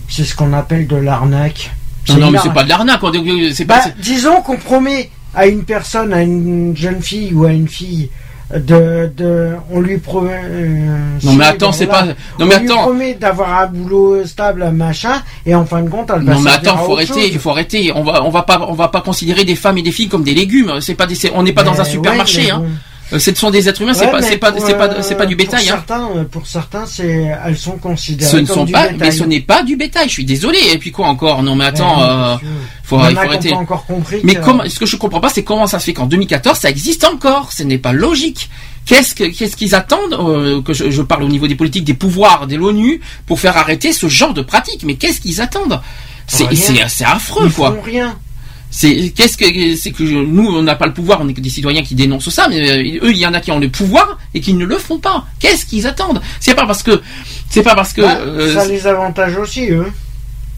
c'est 0.09 0.23
ce 0.25 0.35
qu'on 0.35 0.53
appelle 0.53 0.87
de 0.87 0.95
l'arnaque. 0.97 1.71
Non, 2.17 2.29
mais 2.31 2.37
c'est 2.43 2.53
pas 2.53 2.63
de 2.63 2.69
l'arnaque. 2.69 3.01
Bah, 3.65 3.81
disons 3.99 4.41
qu'on 4.41 4.57
promet 4.57 5.09
à 5.33 5.47
une 5.47 5.63
personne, 5.63 6.13
à 6.13 6.21
une 6.21 6.75
jeune 6.77 7.01
fille 7.01 7.33
ou 7.33 7.45
à 7.45 7.51
une 7.51 7.67
fille, 7.67 8.09
de, 8.59 9.11
de 9.15 9.51
on 9.71 9.79
lui 9.81 9.97
promet. 9.97 10.41
euh, 10.43 10.97
Non, 11.23 11.33
mais 11.33 11.45
attends, 11.45 11.71
c'est 11.71 11.87
pas. 11.87 12.03
Non, 12.05 12.13
on 12.39 12.45
mais 12.45 12.59
lui 12.59 12.65
attends. 12.71 12.81
promet 12.83 13.13
d'avoir 13.15 13.61
un 13.61 13.67
boulot 13.67 14.25
stable, 14.25 14.69
machin, 14.71 15.21
et 15.45 15.53
en 15.55 15.65
fin 15.65 15.81
de 15.81 15.89
compte, 15.89 16.11
elle 16.15 16.23
va 16.23 16.33
Non 16.33 16.39
mais 16.41 16.51
attends, 16.51 16.77
faut 16.77 16.93
arrêter, 16.93 17.27
il 17.31 17.39
faut 17.39 17.49
arrêter. 17.51 17.91
On 17.95 18.03
va, 18.03 18.23
on 18.23 18.29
va 18.29 18.43
pas, 18.43 18.65
on 18.69 18.73
va 18.73 18.87
pas 18.87 19.01
considérer 19.01 19.43
des 19.45 19.55
femmes 19.55 19.77
et 19.77 19.81
des 19.81 19.91
filles 19.91 20.07
comme 20.09 20.23
des 20.23 20.33
légumes. 20.33 20.73
C'est 20.81 20.95
pas 20.95 21.05
des, 21.05 21.15
c'est- 21.15 21.31
on 21.35 21.43
n'est 21.43 21.53
pas 21.53 21.63
dans 21.63 21.79
un 21.79 21.83
Mais 21.83 21.89
supermarché, 21.89 22.45
ouais, 22.45 22.51
hein. 22.51 22.59
mais 22.63 22.67
bon. 22.69 22.75
Euh, 23.13 23.19
Ce 23.19 23.33
sont 23.35 23.51
des 23.51 23.69
êtres 23.69 23.81
humains, 23.81 23.93
c'est 23.93 24.09
pas, 24.09 24.19
mais 24.19 24.27
c'est 24.27 24.37
pas, 24.37 24.51
pour, 24.51 24.65
c'est 24.65 24.73
pas, 24.77 24.87
euh, 24.87 25.01
c'est 25.01 25.15
pas 25.15 25.25
du 25.27 25.35
bétail. 25.35 25.63
Pour 25.65 25.73
hein. 25.73 25.77
certains, 25.87 26.09
euh, 26.15 26.23
pour 26.23 26.47
certains, 26.47 26.85
c'est, 26.87 27.31
elles 27.45 27.57
sont 27.57 27.77
considérées 27.77 28.31
Ce 28.31 28.37
ne 28.37 28.45
comme 28.47 28.55
sont 28.55 28.65
du 28.65 28.71
pas, 28.73 28.89
bétail. 28.89 28.97
mais 28.99 29.11
ce 29.11 29.23
n'est 29.23 29.41
pas 29.41 29.61
du 29.63 29.75
bétail. 29.77 30.07
Je 30.07 30.13
suis 30.13 30.25
désolé. 30.25 30.57
Et 30.73 30.77
puis 30.79 30.91
quoi 30.91 31.07
encore? 31.07 31.43
Non, 31.43 31.55
mais 31.55 31.65
attends, 31.65 31.99
Ouais, 31.99 32.03
euh, 32.07 32.35
faut, 32.83 32.97
Il 33.07 33.13
faut 33.15 33.19
arrêter. 33.19 33.49
pas 33.49 33.55
encore 33.57 33.85
compris. 33.85 34.21
Mais 34.23 34.35
que- 34.35 34.43
comment, 34.43 34.63
ce 34.67 34.79
que 34.79 34.85
je 34.87 34.95
comprends 34.95 35.19
pas, 35.19 35.29
c'est 35.29 35.43
comment 35.43 35.67
ça 35.67 35.79
se 35.79 35.85
fait 35.85 35.93
qu'en 35.93 36.07
2014 36.07 36.57
ça 36.57 36.69
existe 36.69 37.03
encore. 37.03 37.51
Ce 37.53 37.61
n'est 37.63 37.77
pas 37.77 37.93
logique. 37.93 38.49
Qu'est-ce 38.87 39.13
que, 39.15 39.23
qu'est-ce 39.25 39.55
qu'ils 39.55 39.73
attendent 39.75 40.13
euh, 40.13 40.61
que 40.61 40.73
je, 40.73 40.89
je 40.91 41.01
parle 41.01 41.23
au 41.23 41.27
niveau 41.29 41.47
des 41.47 41.55
politiques, 41.55 41.83
des 41.85 41.95
pouvoirs, 41.95 42.45
de 42.47 42.55
l'ONU 42.55 43.01
pour 43.27 43.39
faire 43.39 43.57
arrêter 43.57 43.93
ce 43.93 44.07
genre 44.07 44.33
de 44.33 44.41
pratique? 44.41 44.83
Mais 44.83 44.95
qu'est-ce 44.95 45.21
qu'ils 45.21 45.41
attendent? 45.41 45.79
C'est, 46.27 46.45
Rien. 46.47 46.59
c'est, 46.59 46.89
c'est 46.89 47.05
affreux 47.05 47.45
Ils 47.47 47.53
quoi. 47.53 47.71
font 47.71 47.81
rien. 47.81 48.17
C'est 48.71 49.09
qu'est-ce 49.15 49.37
que 49.37 49.75
c'est 49.77 49.91
que 49.91 50.03
nous 50.03 50.47
on 50.53 50.61
n'a 50.61 50.75
pas 50.75 50.85
le 50.87 50.93
pouvoir, 50.93 51.19
on 51.21 51.29
est 51.29 51.33
que 51.33 51.39
des 51.39 51.49
citoyens 51.49 51.81
qui 51.83 51.95
dénoncent 51.95 52.29
ça, 52.29 52.47
mais 52.49 52.69
euh, 52.69 53.05
eux 53.05 53.11
il 53.11 53.17
y 53.17 53.25
en 53.25 53.33
a 53.33 53.39
qui 53.39 53.51
ont 53.51 53.59
le 53.59 53.69
pouvoir 53.69 54.17
et 54.33 54.41
qui 54.41 54.53
ne 54.53 54.65
le 54.65 54.77
font 54.77 54.97
pas. 54.99 55.25
Qu'est-ce 55.39 55.65
qu'ils 55.65 55.87
attendent? 55.87 56.21
C'est 56.41 56.55
pas 56.55 56.65
parce 56.65 56.83
que 56.83 57.01
c'est 57.49 57.63
pas 57.63 57.75
parce 57.75 57.93
que 57.93 58.01
Bah, 58.01 58.17
euh, 58.19 58.53
ça 58.53 58.65
les 58.65 58.85
avantage 58.85 59.37
aussi, 59.37 59.69
eux. 59.71 59.85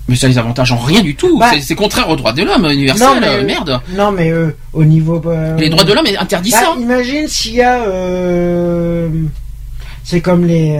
mais 0.08 0.16
ça 0.16 0.28
les 0.28 0.38
avantage 0.40 0.72
en 0.72 0.78
rien 0.78 1.02
du 1.04 1.16
tout. 1.16 1.38
Bah. 1.38 1.52
C'est- 1.62 1.76
contraire 1.76 2.10
aux 2.10 2.16
droits 2.16 2.34
de 2.34 2.42
l'homme 2.44 2.66
universel. 2.72 3.08
Non, 3.08 3.20
mais, 3.22 3.28
euh, 3.28 3.44
merde. 3.44 3.82
Non, 3.96 4.12
mais 4.12 4.32
eux, 4.32 4.56
au 4.74 4.84
niveau. 4.84 5.22
euh, 5.28 5.56
Les 5.58 5.70
droits 5.70 5.84
de 5.84 5.94
l'homme 5.94 6.08
interdisent 6.20 6.54
bah, 6.54 6.60
ça. 6.74 6.80
Imagine 6.80 7.28
s'il 7.28 7.56
y 7.56 7.62
a. 7.62 7.84
c'est 10.04 10.22
comme 10.22 10.44
les. 10.46 10.80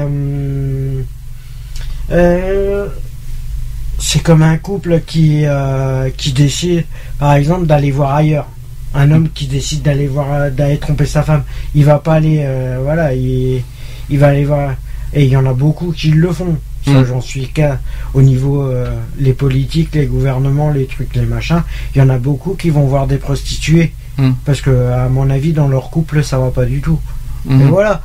Euh, 4.16 4.16
euh, 4.16 4.20
c'est 4.20 4.24
comme 4.24 4.42
un 4.42 4.58
couple 4.58 5.02
qui, 5.06 5.42
euh, 5.46 6.10
qui 6.16 6.32
décide, 6.32 6.86
par 7.20 7.34
exemple, 7.34 7.66
d'aller 7.66 7.92
voir 7.92 8.16
ailleurs. 8.16 8.48
Un 8.96 9.12
homme 9.12 9.30
qui 9.34 9.48
décide 9.48 9.82
d'aller 9.82 10.08
voir, 10.08 10.50
d'aller 10.52 10.78
tromper 10.78 11.06
sa 11.06 11.22
femme, 11.24 11.44
il 11.76 11.84
va 11.86 12.00
pas 12.00 12.14
aller, 12.16 12.40
euh, 12.46 12.80
voilà, 12.82 13.14
il, 13.14 13.62
il 14.10 14.20
va 14.20 14.28
aller 14.28 14.46
voir. 14.46 14.72
Et 15.14 15.26
il 15.26 15.30
y 15.30 15.38
en 15.38 15.46
a 15.46 15.54
beaucoup 15.54 15.92
qui 15.92 16.10
le 16.12 16.32
font. 16.32 16.58
Ça, 16.86 16.92
Mm. 16.94 17.06
j'en 17.06 17.22
suis 17.22 17.48
qu'à 17.50 17.80
au 18.14 18.22
niveau 18.22 18.62
euh, 18.64 18.90
les 19.20 19.34
politiques, 19.34 19.94
les 19.94 20.06
gouvernements, 20.06 20.72
les 20.72 20.86
trucs, 20.86 21.16
les 21.16 21.26
machins. 21.26 21.64
Il 21.94 22.00
y 22.00 22.02
en 22.02 22.10
a 22.10 22.18
beaucoup 22.18 22.54
qui 22.54 22.70
vont 22.70 22.86
voir 22.88 23.08
des 23.08 23.18
prostituées 23.18 23.92
Mm. 24.18 24.32
parce 24.46 24.62
que, 24.62 24.92
à 24.92 25.10
mon 25.10 25.30
avis, 25.30 25.52
dans 25.54 25.68
leur 25.68 25.90
couple, 25.90 26.24
ça 26.24 26.40
va 26.40 26.50
pas 26.50 26.66
du 26.66 26.80
tout. 26.80 27.00
Mhm. 27.46 27.62
Et 27.62 27.66
voilà. 27.66 28.02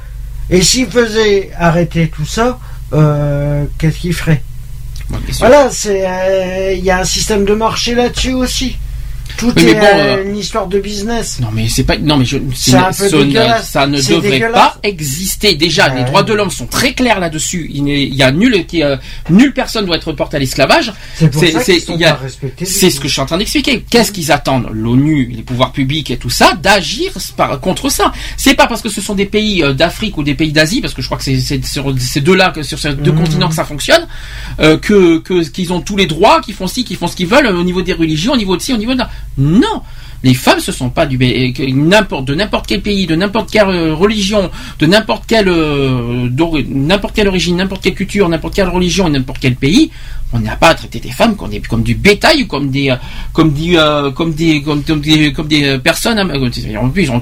Et 0.51 0.61
s'ils 0.62 0.87
faisaient 0.91 1.51
arrêter 1.57 2.09
tout 2.09 2.27
ça, 2.27 2.59
euh, 2.93 3.65
qu'est-ce 3.79 3.99
qu'ils 3.99 4.12
feraient? 4.15 4.43
Voilà, 5.39 5.71
c'est 5.71 6.07
euh, 6.07 6.73
il 6.73 6.85
y 6.85 6.91
a 6.91 7.01
un 7.01 7.05
système 7.05 7.45
de 7.45 7.55
marché 7.55 7.95
là-dessus 7.95 8.33
aussi. 8.33 8.77
Tout 9.43 9.52
Oui, 9.56 9.64
mais 9.64 9.70
est 9.73 9.74
bon, 9.74 9.86
euh, 9.86 10.16
euh, 10.19 10.24
une 10.31 10.36
histoire 10.36 10.69
de 10.69 10.78
business. 10.78 11.40
Non 11.40 11.48
mais 11.52 11.69
c'est 11.69 11.82
pas 11.82 11.97
non 11.98 12.16
mais 12.16 12.24
je 12.24 12.36
un 12.36 12.40
peu 12.93 13.24
ne- 13.24 13.62
ça 13.62 13.86
ne 13.89 13.97
devrait 14.01 14.52
pas 14.52 14.77
exister. 14.85 15.55
Déjà 15.56 15.89
Ouais. 15.90 15.98
les 15.98 16.05
droits 16.05 16.23
de 16.23 16.32
l'homme 16.32 16.51
sont 16.52 16.66
très 16.66 16.93
clairs 16.94 17.19
là-dessus. 17.19 17.69
Il, 17.74 17.82
n'est- 17.82 18.05
il 18.05 18.14
y 18.14 18.23
a 18.23 18.31
nul 18.31 18.64
qui 18.66 18.85
euh, 18.85 18.97
nulle 19.31 19.52
personne 19.52 19.85
doit 19.85 19.97
être 19.97 20.12
portée 20.12 20.36
à 20.36 20.40
l'esclavage. 20.40 20.93
C'est 21.16 21.28
pour 21.28 21.40
c'est- 21.40 21.51
ce 22.90 23.01
que 23.01 23.09
je 23.09 23.12
suis 23.12 23.20
en 23.20 23.27
train 23.27 23.39
d'expliquer. 23.39 23.85
Qu'est-ce 23.90 24.12
qu'ils 24.12 24.31
attendent 24.31 24.69
l'ONU, 24.73 25.32
les 25.35 25.43
pouvoirs 25.43 25.73
publics 25.73 26.10
et 26.12 26.19
tout 26.19 26.31
ça 26.31 26.55
d'agir 26.55 27.10
contre 27.60 27.89
ça? 27.90 28.12
C'est 28.36 28.55
pas 28.55 28.69
parce 28.69 28.81
que 28.81 28.89
ce 28.90 29.01
sont 29.01 29.14
des 29.16 29.27
pays 29.27 29.64
d'Afrique 29.74 30.16
ou 30.19 30.23
des 30.23 30.35
pays 30.35 30.52
d'Asie 30.52 30.81
parce 30.81 30.94
que 30.94 31.02
je 31.02 31.09
crois 31.09 31.19
que 31.19 31.24
c'est 31.24 31.64
sur 31.64 31.93
ces 31.98 32.20
deux-là 32.20 32.51
que 32.51 32.62
sur 32.62 32.78
ces 32.78 32.93
deux 32.94 33.10
Mhm. 33.10 33.19
continents 33.24 33.48
que 33.48 33.55
ça 33.56 33.64
fonctionne 33.64 34.06
euh, 34.60 34.77
que 34.78 35.19
qu'ils 35.51 35.73
ont 35.73 35.81
tous 35.81 35.97
les 35.97 36.06
droits, 36.06 36.40
qu'ils 36.40 36.55
font 36.55 36.69
ci, 36.69 36.85
qu'ils 36.85 36.97
font 36.97 37.09
ce 37.09 37.16
qu'ils 37.16 37.27
veulent 37.27 37.47
au 37.48 37.64
niveau 37.64 37.82
des 37.82 37.93
religions, 37.93 38.32
au 38.35 38.36
niveau 38.36 38.56
de 38.56 38.62
ci, 38.62 38.73
au 38.73 38.77
niveau 38.77 38.93
de 38.93 38.98
là. 38.98 39.10
Non. 39.39 39.83
Les 40.25 40.35
femmes, 40.35 40.61
ce 40.61 40.71
sont 40.71 40.91
pas 40.91 41.05
du 41.05 41.19
et 41.21 41.53
n'importe 41.73 42.27
de 42.27 42.35
n'importe 42.35 42.67
quel 42.69 42.81
pays, 42.81 43.07
de 43.07 43.17
n'importe 43.17 43.51
quelle 43.51 43.69
euh, 43.69 43.93
religion, 43.93 44.51
de 44.79 44.87
n'importe 44.87 45.25
quelle 45.27 45.49
euh, 45.49 46.29
n'importe 46.69 47.15
quelle 47.17 47.27
origine, 47.27 47.57
n'importe 47.57 47.83
quelle 47.83 47.95
culture, 47.95 48.29
n'importe 48.29 48.55
quelle 48.55 48.69
religion, 48.69 49.09
n'importe 49.09 49.41
quel 49.41 49.57
pays, 49.57 49.91
on 50.33 50.41
n'a 50.41 50.57
pas 50.57 50.69
à 50.69 50.75
traiter 50.75 50.99
des 51.01 51.11
femmes 51.11 51.37
comme, 51.37 51.51
des, 51.51 51.61
comme 51.61 51.83
du 51.83 51.95
bétail 51.95 52.43
ou 52.45 52.47
comme 52.47 52.71
des 52.71 52.91
euh, 52.91 52.97
comme 53.33 53.53
des 53.53 53.77
euh, 53.77 54.11
comme 54.11 54.33
des 54.33 54.63
comme, 54.63 54.83
comme 54.83 55.01
des 55.01 55.33
comme 55.33 55.47
des 55.49 55.65
euh, 55.65 55.79
personnes. 55.79 56.19
euh, 56.19 56.79
En 56.81 56.89
plus, 56.91 57.11
on 57.11 57.21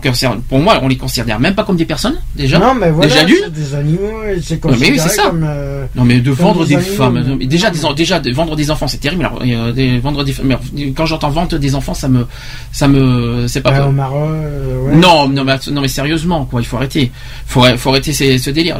pour 0.48 0.58
moi, 0.60 0.78
on 0.82 0.88
les 0.88 0.96
considère 0.96 1.38
même 1.40 1.54
pas 1.54 1.64
comme 1.64 1.76
des 1.76 1.84
personnes 1.84 2.18
déjà. 2.36 2.58
Non, 2.58 2.74
mais 2.74 2.90
voilà, 2.90 3.08
Déjà 3.24 3.26
c'est 3.44 3.52
des 3.52 3.74
animaux 3.74 4.22
et 4.28 4.40
c'est 4.42 4.64
mais 4.64 4.90
oui, 4.90 4.98
c'est 4.98 5.08
ça. 5.08 5.24
comme. 5.24 5.44
euh, 5.44 5.86
Non 5.94 6.04
mais 6.04 6.20
de 6.20 6.30
vendre 6.30 6.64
des 6.64 6.76
femmes, 6.78 7.38
déjà 7.42 7.70
des 7.70 7.78
déjà 7.96 8.20
de 8.20 8.30
vendre 8.32 8.54
des 8.56 8.70
enfants 8.70 8.86
c'est 8.88 8.98
terrible. 8.98 9.24
Alors 9.24 9.40
euh, 9.44 9.72
des- 9.72 9.98
vendre 9.98 10.24
des 10.24 10.32
femmes, 10.32 10.56
quand 10.96 11.06
j'entends 11.06 11.30
vente 11.30 11.54
des 11.54 11.74
enfants 11.74 11.94
ça 11.94 12.08
me 12.08 12.26
ça 12.72 12.86
me 12.88 13.46
c'est 13.48 13.60
pas 13.60 13.72
ouais, 13.72 13.80
au 13.88 13.92
Maroc, 13.92 14.30
ouais. 14.86 14.94
non, 14.96 15.28
non, 15.28 15.44
mais, 15.44 15.54
non, 15.72 15.80
mais 15.80 15.88
sérieusement, 15.88 16.44
quoi, 16.44 16.60
il 16.60 16.64
faut 16.66 16.76
arrêter. 16.76 17.10
Faut, 17.46 17.62
faut 17.76 17.90
arrêter 17.90 18.12
ces- 18.12 18.38
ce 18.38 18.50
délire. 18.50 18.78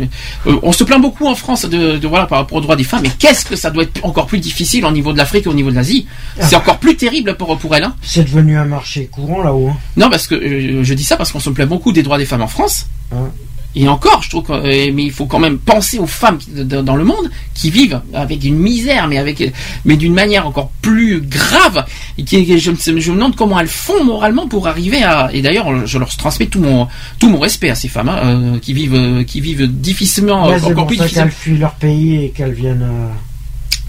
On 0.62 0.73
se 0.73 0.85
plaint 0.85 1.01
beaucoup 1.01 1.27
en 1.27 1.35
France 1.35 1.65
de, 1.66 1.97
de 1.98 2.07
voilà 2.09 2.27
par 2.27 2.39
rapport 2.39 2.59
aux 2.59 2.61
droits 2.61 2.77
des 2.77 2.85
femmes, 2.85 3.01
mais 3.02 3.11
qu'est-ce 3.19 3.44
que 3.44 3.57
ça 3.57 3.70
doit 3.70 3.82
être 3.85 4.05
encore 4.05 4.19
plus 4.26 4.38
difficile 4.38 4.84
au 4.84 4.90
niveau 4.92 5.12
de 5.12 5.18
l'Afrique 5.18 5.47
et 5.47 5.48
au 5.48 5.55
niveau 5.55 5.70
de 5.70 5.76
l'Asie 5.76 6.06
C'est 6.40 6.55
Ah. 6.56 6.59
encore 6.59 6.78
plus 6.78 6.97
terrible 6.97 7.36
pour 7.36 7.56
pour 7.59 7.74
elles. 7.76 7.84
Hein. 7.84 7.94
C'est 8.02 8.24
devenu 8.24 8.56
un 8.56 8.64
marché 8.64 9.06
courant 9.10 9.42
là-haut. 9.42 9.68
hein. 9.70 9.76
Non, 9.97 10.09
parce 10.10 10.26
que 10.26 10.34
euh, 10.34 10.82
je 10.84 10.94
dis 10.94 11.05
ça 11.05 11.16
parce 11.16 11.32
qu'on 11.32 11.40
se 11.40 11.51
plaint 11.51 11.68
beaucoup 11.68 11.92
des 11.92 12.02
droits 12.02 12.18
des 12.18 12.26
femmes 12.26 12.42
en 12.42 12.47
France. 12.48 12.86
Hein. 13.12 13.28
Et 13.76 13.86
encore, 13.86 14.20
je 14.24 14.30
trouve 14.30 14.42
que, 14.42 14.52
euh, 14.52 14.90
mais 14.92 15.05
il 15.05 15.12
faut 15.12 15.26
quand 15.26 15.38
même 15.38 15.56
penser 15.59 16.01
aux 16.01 16.06
femmes 16.09 16.38
dans 16.48 16.97
le 16.97 17.05
monde 17.05 17.30
qui 17.55 17.70
vivent 17.70 18.01
avec 18.12 18.44
une 18.44 18.56
misère, 18.59 19.06
mais 19.06 19.16
avec, 19.16 19.52
mais 19.84 19.97
d'une 19.97 20.12
manière 20.12 20.44
encore 20.44 20.72
plus 20.82 21.20
grave. 21.20 21.84
Et 22.18 22.24
qui, 22.24 22.59
je, 22.59 22.70
me- 22.72 22.76
je 23.01 23.10
me 23.12 23.16
demande 23.16 23.36
comment 23.36 23.60
elles 23.60 23.68
font 23.68 24.02
moralement 24.02 24.48
pour 24.48 24.66
arriver 24.66 25.05
à. 25.05 25.30
Et 25.32 25.40
d'ailleurs, 25.40 25.86
je 25.86 25.98
leur 25.98 26.09
transmets 26.16 26.47
tout 26.47 26.59
mon 26.60 26.88
tout 27.20 27.28
mon 27.30 27.38
respect 27.38 27.70
à 27.70 27.76
ces 27.76 27.86
femmes 27.86 28.09
hein, 28.09 28.18
euh, 28.24 28.59
qui 28.59 28.72
vivent 28.72 29.24
qui 29.24 29.40
vivent 29.40 29.68
difficilement, 29.68 30.48
Ouais, 30.48 30.59
c'est 30.59 30.64
encore 30.64 30.74
pour 30.78 30.86
plus 30.88 30.97
difficilement. 30.97 31.26
qu'elles 31.26 31.32
fuient 31.36 31.59
leur 31.59 31.74
pays 31.74 32.24
et 32.24 32.30
qu'elles 32.30 32.55
viennent. 32.55 32.82
euh, 32.82 33.09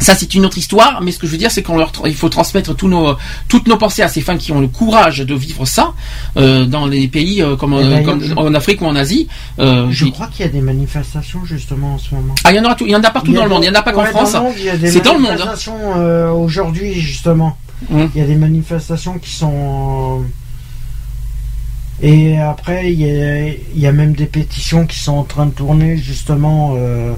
Ça, 0.01 0.15
c'est 0.15 0.33
une 0.35 0.45
autre 0.45 0.57
histoire, 0.57 1.01
mais 1.01 1.11
ce 1.11 1.19
que 1.19 1.27
je 1.27 1.31
veux 1.31 1.37
dire, 1.37 1.51
c'est 1.51 1.63
qu'on 1.63 1.77
leur, 1.77 1.91
il 2.05 2.15
faut 2.15 2.27
transmettre 2.27 2.75
tous 2.75 2.87
nos, 2.89 3.15
toutes 3.47 3.67
nos 3.67 3.77
pensées 3.77 4.01
à 4.01 4.07
ces 4.09 4.19
femmes 4.21 4.37
qui 4.39 4.51
ont 4.51 4.59
le 4.59 4.67
courage 4.67 5.19
de 5.19 5.35
vivre 5.35 5.65
ça 5.65 5.93
euh, 6.37 6.65
dans 6.65 6.87
les 6.87 7.07
pays 7.07 7.41
euh, 7.41 7.55
comme, 7.55 7.73
Eh 7.79 7.83
euh, 7.83 7.89
ben, 7.89 8.03
comme 8.03 8.21
je- 8.23 8.33
en 8.33 8.53
Afrique 8.53 8.81
ou 8.81 8.85
en 8.85 8.95
Asie. 8.95 9.27
Euh, 9.59 9.87
Je 9.91 10.05
crois 10.07 10.27
qu'il 10.27 10.45
y 10.45 10.49
a 10.49 10.51
des 10.51 10.59
manifestations 10.61 11.45
justement 11.45 11.93
en 11.93 11.97
ce 11.97 12.13
moment. 12.15 12.33
ah, 12.43 12.51
il 12.51 12.57
y 12.57 12.59
en 12.59 12.65
aura 12.65 12.75
tout, 12.75 12.85
il 12.85 12.91
y 12.91 12.95
en 12.95 13.03
a 13.03 13.09
partout 13.11 13.31
a 13.31 13.35
dans 13.35 13.43
le 13.43 13.49
monde. 13.49 13.63
Il 13.63 13.67
y 13.67 13.69
en 13.69 13.75
a 13.79 13.81
pas 13.83 13.93
qu'en 13.93 14.01
ouais, 14.03 14.09
France. 14.09 14.33
dans 14.33 14.39
le 14.39 14.45
monde, 14.45 14.55
il 14.57 14.65
y 14.65 14.69
a 14.69 14.77
des 14.77 14.91
C'est 14.91 15.01
dans 15.05 15.13
le 15.13 15.19
monde, 15.19 15.31
hein. 15.31 15.35
manifestations, 15.37 15.77
euh, 15.97 16.31
aujourd'hui 16.31 16.93
justement. 16.99 17.55
Hum. 17.91 18.09
Il 18.15 18.21
y 18.21 18.23
a 18.23 18.27
des 18.27 18.35
manifestations 18.35 19.17
qui 19.19 19.31
sont. 19.31 20.23
Et 22.03 22.39
après, 22.39 22.91
il 22.91 22.99
y, 23.01 23.05
a, 23.11 23.47
il 23.49 23.79
y 23.79 23.85
a 23.85 23.91
même 23.91 24.13
des 24.13 24.25
pétitions 24.25 24.87
qui 24.87 24.97
sont 24.97 25.13
en 25.13 25.23
train 25.23 25.45
de 25.45 25.51
tourner 25.51 25.97
justement 25.97 26.73
euh, 26.75 27.13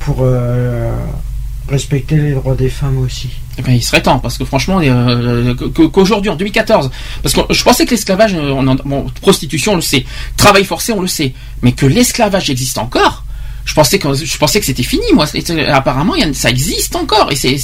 pour 0.00 0.16
euh, 0.22 0.92
respecter 1.68 2.16
les 2.16 2.32
droits 2.32 2.54
des 2.54 2.68
femmes 2.68 2.98
aussi. 2.98 3.28
Eh 3.58 3.62
ben, 3.62 3.72
il 3.72 3.82
serait 3.82 4.02
temps, 4.02 4.18
parce 4.18 4.38
que 4.38 4.44
franchement, 4.44 4.80
euh, 4.82 5.54
qu'aujourd'hui, 5.54 6.30
en 6.30 6.36
2014, 6.36 6.90
parce 7.22 7.34
que 7.34 7.40
je 7.52 7.64
pensais 7.64 7.84
que 7.84 7.90
l'esclavage, 7.90 8.34
euh, 8.34 8.76
bon, 8.84 9.06
prostitution, 9.20 9.72
on 9.72 9.76
le 9.76 9.82
sait, 9.82 10.04
travail 10.36 10.64
forcé, 10.64 10.92
on 10.92 11.00
le 11.00 11.08
sait, 11.08 11.34
mais 11.62 11.72
que 11.72 11.86
l'esclavage 11.86 12.50
existe 12.50 12.78
encore. 12.78 13.24
Je 13.68 13.74
pensais 13.74 13.98
que 13.98 14.14
je 14.14 14.38
pensais 14.38 14.60
que 14.60 14.64
c'était 14.66 14.82
fini, 14.82 15.04
moi. 15.12 15.26
Apparemment, 15.68 16.14
il 16.14 16.22
y 16.22 16.24
a- 16.24 16.32
ça 16.32 16.48
existe 16.48 16.96
encore. 16.96 17.30
Et 17.30 17.36
c'est, 17.36 17.56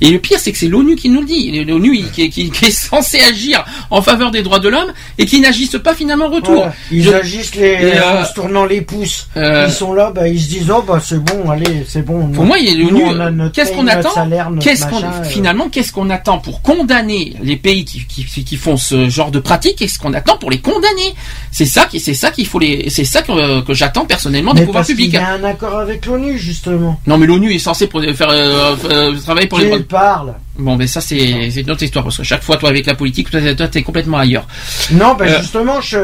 et 0.00 0.10
le 0.10 0.18
pire, 0.20 0.38
c'est 0.38 0.52
que 0.52 0.58
c'est 0.58 0.68
l'ONU 0.68 0.94
qui 0.94 1.08
nous 1.08 1.20
le 1.20 1.26
dit. 1.26 1.64
L'ONU 1.64 2.04
qui, 2.14 2.30
qui- 2.30 2.50
qui 2.50 2.64
est 2.66 2.70
censé 2.70 3.18
agir 3.20 3.64
en 3.90 4.00
faveur 4.00 4.30
des 4.30 4.42
droits 4.42 4.60
de 4.60 4.68
l'homme 4.68 4.92
et 5.18 5.26
qui 5.26 5.40
n'agissent 5.40 5.76
pas 5.82 5.94
finalement 5.94 6.26
en 6.26 6.30
retour. 6.30 6.54
Voilà. 6.54 6.74
Ils 6.92 7.02
Je- 7.02 7.10
agissent 7.10 7.54
les, 7.56 7.74
euh, 7.96 8.22
en 8.22 8.24
se 8.24 8.32
tournant 8.34 8.64
les 8.64 8.80
pouces. 8.80 9.26
Euh, 9.36 9.66
Ils 9.68 9.72
sont 9.74 9.92
là, 9.92 10.12
bah, 10.14 10.28
ils 10.28 10.40
se 10.40 10.48
disent 10.48 10.70
oh 10.70 10.82
bah 10.86 11.02
c'est 11.04 11.22
bon, 11.22 11.50
allez, 11.50 11.84
c'est 11.88 12.02
bon. 12.04 12.28
Pour 12.28 12.44
moi, 12.44 12.56
l'ONU. 12.58 13.50
Qu'est-ce 13.52 13.72
qu'on 13.72 13.88
attend 13.88 14.14
salaire, 14.14 14.50
Qu'est-ce 14.60 14.86
qu'on 14.86 15.02
euh. 15.02 15.24
finalement 15.24 15.68
qu'est-ce 15.68 15.92
qu'on 15.92 16.10
attend 16.10 16.38
pour 16.38 16.62
condamner 16.62 17.34
les 17.42 17.56
pays 17.56 17.84
qui, 17.84 18.04
qui, 18.06 18.24
qui 18.44 18.56
font 18.56 18.76
ce 18.76 19.08
genre 19.08 19.30
de 19.32 19.40
pratique 19.40 19.76
Qu'est-ce 19.78 19.98
qu'on 19.98 20.14
attend 20.14 20.36
pour 20.38 20.50
les 20.50 20.60
condamner? 20.60 21.14
C'est 21.50 21.66
ça 21.66 21.86
qui 21.86 21.98
c'est 21.98 22.14
ça 22.14 22.30
qu'il 22.30 22.46
faut 22.46 22.60
les 22.60 22.88
c'est 22.90 23.04
ça 23.04 23.22
que, 23.22 23.60
que 23.62 23.74
j'attends 23.74 24.04
personnellement 24.04 24.54
des 24.54 24.60
Mais 24.60 24.66
pouvoirs 24.66 24.84
parce 24.86 24.88
publics. 25.10 25.20
y 25.20 25.24
a 25.24 25.32
un 25.34 25.44
accord 25.44 25.76
avec 25.78 26.06
l'ONU 26.06 26.38
justement. 26.38 27.00
Non 27.06 27.18
mais 27.18 27.26
l'ONU 27.26 27.52
est 27.54 27.58
censé 27.58 27.86
pour- 27.86 28.02
faire 28.02 28.28
euh, 28.30 28.76
euh, 28.90 29.16
travailler 29.18 29.46
pour 29.48 29.58
les 29.58 29.64
Qui 29.66 29.70
droits. 29.70 29.82
parle 29.88 30.34
Bon 30.58 30.76
mais 30.76 30.86
ça 30.86 31.00
c'est 31.00 31.50
c'est 31.50 31.60
une 31.60 31.70
autre 31.70 31.82
histoire 31.82 32.04
parce 32.04 32.16
que 32.16 32.24
chaque 32.24 32.42
fois 32.42 32.56
toi 32.56 32.68
avec 32.70 32.86
la 32.86 32.94
politique 32.94 33.30
toi 33.30 33.68
t'es 33.68 33.82
complètement 33.82 34.18
ailleurs. 34.18 34.46
Non, 34.92 35.14
bah 35.14 35.26
Euh. 35.28 35.38
justement, 35.40 35.80
je, 35.80 35.98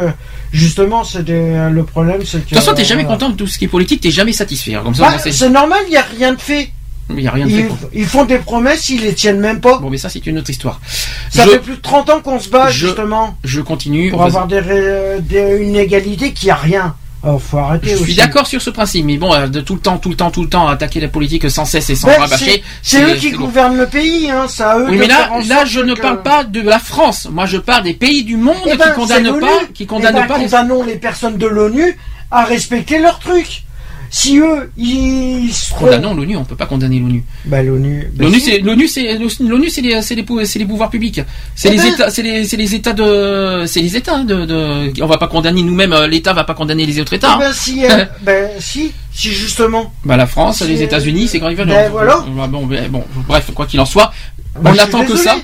justement, 0.52 1.02
c'est 1.05 1.24
des- 1.24 1.68
le 1.70 1.85
problème, 1.85 2.20
c'est 2.24 2.39
que. 2.39 2.44
De 2.44 2.48
toute 2.51 2.59
façon 2.59 2.74
t'es 2.74 2.85
jamais 2.85 3.05
content 3.05 3.31
de 3.31 3.36
tout 3.36 3.47
ce 3.47 3.59
qui 3.59 3.64
est 3.64 3.68
politique, 3.68 4.01
t'es 4.01 4.10
jamais 4.10 4.32
satisfait. 4.32 4.74
hein. 4.74 4.82
Comme 4.85 4.94
ça 4.94 5.10
Bah, 5.10 5.31
c'est 5.31 5.48
normal, 5.51 5.81
il 5.86 5.90
n'y 5.90 5.97
a 5.97 6.02
rien 6.16 6.35
de 6.35 6.40
fait. 6.40 6.70
il 7.10 7.20
y 7.20 7.26
a 7.28 7.32
rien 7.32 7.47
de 7.47 7.51
fait. 7.51 7.68
Ils, 7.93 8.01
ils 8.02 8.06
font 8.06 8.24
des 8.24 8.39
promesses, 8.39 8.89
ils 8.89 9.02
les 9.02 9.14
tiennent 9.14 9.40
même 9.40 9.60
pas. 9.60 9.78
Bon 9.78 9.90
mais 9.90 9.98
ça 9.98 10.09
c'est 10.09 10.24
une 10.26 10.39
autre 10.39 10.51
histoire. 10.51 10.81
Ça 11.31 11.44
je, 11.44 11.51
fait 11.51 11.59
plus 11.59 11.74
de 11.76 11.81
30 11.81 12.09
ans 12.10 12.20
qu'on 12.20 12.39
se 12.39 12.48
bat 12.48 12.70
je- 12.70 12.86
justement 12.86 13.36
je 13.43 13.60
continue. 13.60 14.10
pour 14.10 14.22
avoir 14.22 14.47
des- 14.47 15.59
une 15.60 15.74
égalité 15.76 16.32
qui 16.32 16.48
a 16.51 16.55
rien. 16.56 16.94
Oh, 17.26 17.38
faut 17.38 17.59
arrêter 17.59 17.90
Je 17.90 17.96
suis 17.96 18.14
d'accord 18.14 18.46
sur 18.46 18.60
ce 18.60 18.68
principe, 18.70 19.05
mais 19.06 19.16
bon, 19.16 19.32
euh, 19.32 19.46
de 19.46 19.60
tout 19.60 19.74
le 19.74 19.80
temps, 19.80 19.96
tout 19.98 20.10
le 20.10 20.14
temps, 20.16 20.30
tout 20.30 20.42
le 20.42 20.48
temps, 20.48 20.68
attaquer 20.68 21.01
la 21.01 21.09
politique 21.09 21.51
sans 21.51 21.64
cesse 21.64 21.88
et 21.90 21.94
sans 21.94 22.09
Ben, 22.09 22.20
rabâcher. 22.20 22.62
c'est- 22.82 23.02
eux 23.02 23.14
qui 23.16 23.30
gouvernent 23.32 23.76
le 23.78 23.86
pays, 23.86 24.30
hein, 24.30 24.46
c'est 24.48 24.62
à 24.62 24.78
eux 24.78 24.86
Oui, 24.88 24.96
de 24.96 25.01
mais 25.01 25.06
là, 25.09 25.64
je 25.64 25.80
ne 25.80 25.94
parle 25.94 26.22
pas 26.22 26.44
de 26.44 26.60
la 26.60 26.78
France. 26.78 27.26
Moi, 27.30 27.46
je 27.46 27.56
parle 27.56 27.82
des 27.84 27.94
pays 27.94 28.24
du 28.24 28.36
monde 28.36 28.56
Eh 28.66 28.72
qui 28.72 28.76
ben, 28.76 28.90
condamnent 28.92 29.16
c'est 29.18 29.22
l'ONU. 29.30 29.40
pas, 29.40 29.60
qui 29.72 29.86
condamnent 29.86 30.14
Eh 30.16 30.20
ben, 30.20 30.26
pas 30.26 30.38
les 30.38 30.44
condamnons 30.44 30.82
les 30.84 30.96
personnes 30.96 31.38
de 31.38 31.46
l'ONU 31.46 31.96
à 32.30 32.44
respecter 32.44 32.98
leurs 32.98 33.18
trucs. 33.18 33.63
Si 34.16 34.38
eux, 34.38 34.70
ils. 34.76 35.50
Condamnons 35.76 36.14
l'ONU, 36.14 36.36
on 36.36 36.44
peut 36.44 36.54
pas 36.54 36.66
condamner 36.66 37.00
l'ONU. 37.00 37.24
Bah, 37.46 37.64
l'ONU... 37.64 38.08
bah, 38.14 38.24
L'ONU, 38.24 38.38
si. 38.38 38.44
c'est 38.44 38.58
l'ONU, 38.60 38.86
c'est 38.86 39.18
l'ONU, 39.40 39.68
c'est 39.68 39.80
les, 39.80 40.00
c'est 40.02 40.14
les, 40.14 40.22
pou- 40.22 40.44
c'est 40.44 40.60
les 40.60 40.64
pouvoirs 40.66 40.88
publics. 40.88 41.20
C'est 41.56 41.68
Eh 41.68 41.72
les 41.72 41.78
ben. 41.78 41.86
États, 41.94 42.10
c'est 42.10 42.22
les, 42.22 42.44
c'est 42.44 42.56
les 42.56 42.76
États 42.76 42.92
de, 42.92 43.64
c'est 43.66 43.80
les 43.80 43.96
États 43.96 44.14
hein, 44.18 44.24
de, 44.24 44.44
de. 44.44 45.02
On 45.02 45.06
va 45.06 45.18
pas 45.18 45.26
condamner 45.26 45.64
nous-mêmes. 45.64 45.92
euh, 45.92 46.06
L'État 46.06 46.32
va 46.32 46.44
pas 46.44 46.54
condamner 46.54 46.86
les 46.86 47.00
autres 47.00 47.12
États. 47.14 47.38
Eh 47.40 47.42
hein. 47.44 47.48
ben, 47.48 47.52
si, 47.52 47.84
euh, 47.84 48.04
ben, 48.22 48.50
si, 48.60 48.92
si, 49.12 49.30
justement. 49.32 49.92
Bah 50.04 50.16
la 50.16 50.28
France, 50.28 50.58
C'est- 50.58 50.68
les 50.68 50.80
États-Unis, 50.80 51.26
c'est 51.26 51.40
quand 51.40 51.48
ils 51.48 51.56
veulent. 51.56 51.66
Ben, 51.66 51.90
voilà. 51.90 52.24
Bah, 52.36 52.46
Bon, 52.46 52.66
ben, 52.66 52.88
bon, 52.88 53.02
bref, 53.26 53.50
quoi 53.52 53.66
qu'il 53.66 53.80
en 53.80 53.84
soit, 53.86 54.12
Bah, 54.54 54.60
on 54.70 54.74
je 54.74 54.74
suis 54.74 54.80
attend 54.88 55.00
que 55.02 55.06
désolé. 55.08 55.22
ça. 55.24 55.36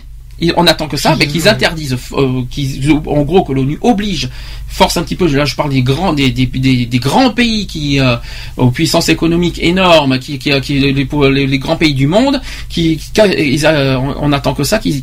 On 0.57 0.67
attend 0.67 0.89
que 0.89 0.97
ça, 0.97 1.15
mais 1.19 1.27
qu'ils 1.27 1.49
interdisent, 1.49 1.97
euh, 2.15 2.43
qu'ils, 2.51 2.91
en 2.93 3.23
gros, 3.23 3.43
que 3.45 3.53
l'ONU 3.53 3.79
oblige, 3.83 4.31
force 4.69 4.97
un 4.97 5.03
petit 5.03 5.17
peu. 5.17 5.27
Là, 5.27 5.45
je 5.45 5.55
parle 5.55 5.71
des 5.71 5.83
grands, 5.83 6.12
des, 6.15 6.31
des, 6.31 6.47
des, 6.47 6.87
des 6.87 6.99
grands 6.99 7.31
pays 7.31 7.67
qui, 7.67 8.01
euh, 8.01 8.17
aux 8.57 8.71
puissances 8.71 9.09
économiques 9.11 9.59
énormes, 9.62 10.19
qui, 10.19 10.39
qui, 10.39 10.59
qui 10.62 10.79
les, 10.79 10.93
les, 10.93 11.47
les 11.47 11.59
grands 11.59 11.77
pays 11.77 11.93
du 11.95 12.07
monde, 12.07 12.41
qui, 12.69 12.97
qui- 13.12 13.21
ils, 13.39 13.67
euh, 13.67 13.99
on, 13.99 14.33
attend 14.33 14.55
que 14.55 14.65
ça, 14.65 14.79
qui, 14.79 15.03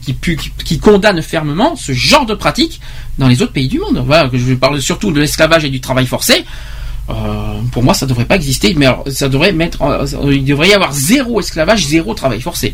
condamnent 0.82 1.22
fermement 1.22 1.76
ce 1.76 1.92
genre 1.92 2.26
de 2.26 2.34
pratique 2.34 2.80
dans 3.20 3.28
les 3.28 3.42
autres 3.42 3.54
pays 3.54 3.68
du 3.68 3.80
monde. 3.80 4.04
Voilà, 4.06 4.30
que 4.30 4.38
je 4.38 4.54
parle 4.56 4.82
surtout 4.82 5.12
de 5.12 5.20
l'esclavage 5.20 5.66
et 5.66 5.70
du 5.70 5.82
travail 5.82 6.06
forcé. 6.08 6.46
Euh, 7.10 7.62
pour 7.72 7.84
moi, 7.84 7.94
ça 7.94 8.06
devrait 8.06 8.26
pas 8.26 8.36
exister, 8.36 8.74
mais 8.76 8.86
alors, 8.86 9.04
ça 9.10 9.30
devrait 9.30 9.54
mettre, 9.54 9.80
il 10.32 10.44
devrait 10.44 10.70
y 10.70 10.74
avoir 10.74 10.92
zéro 10.94 11.40
esclavage, 11.40 11.86
zéro 11.86 12.14
travail 12.14 12.42
forcé. 12.42 12.74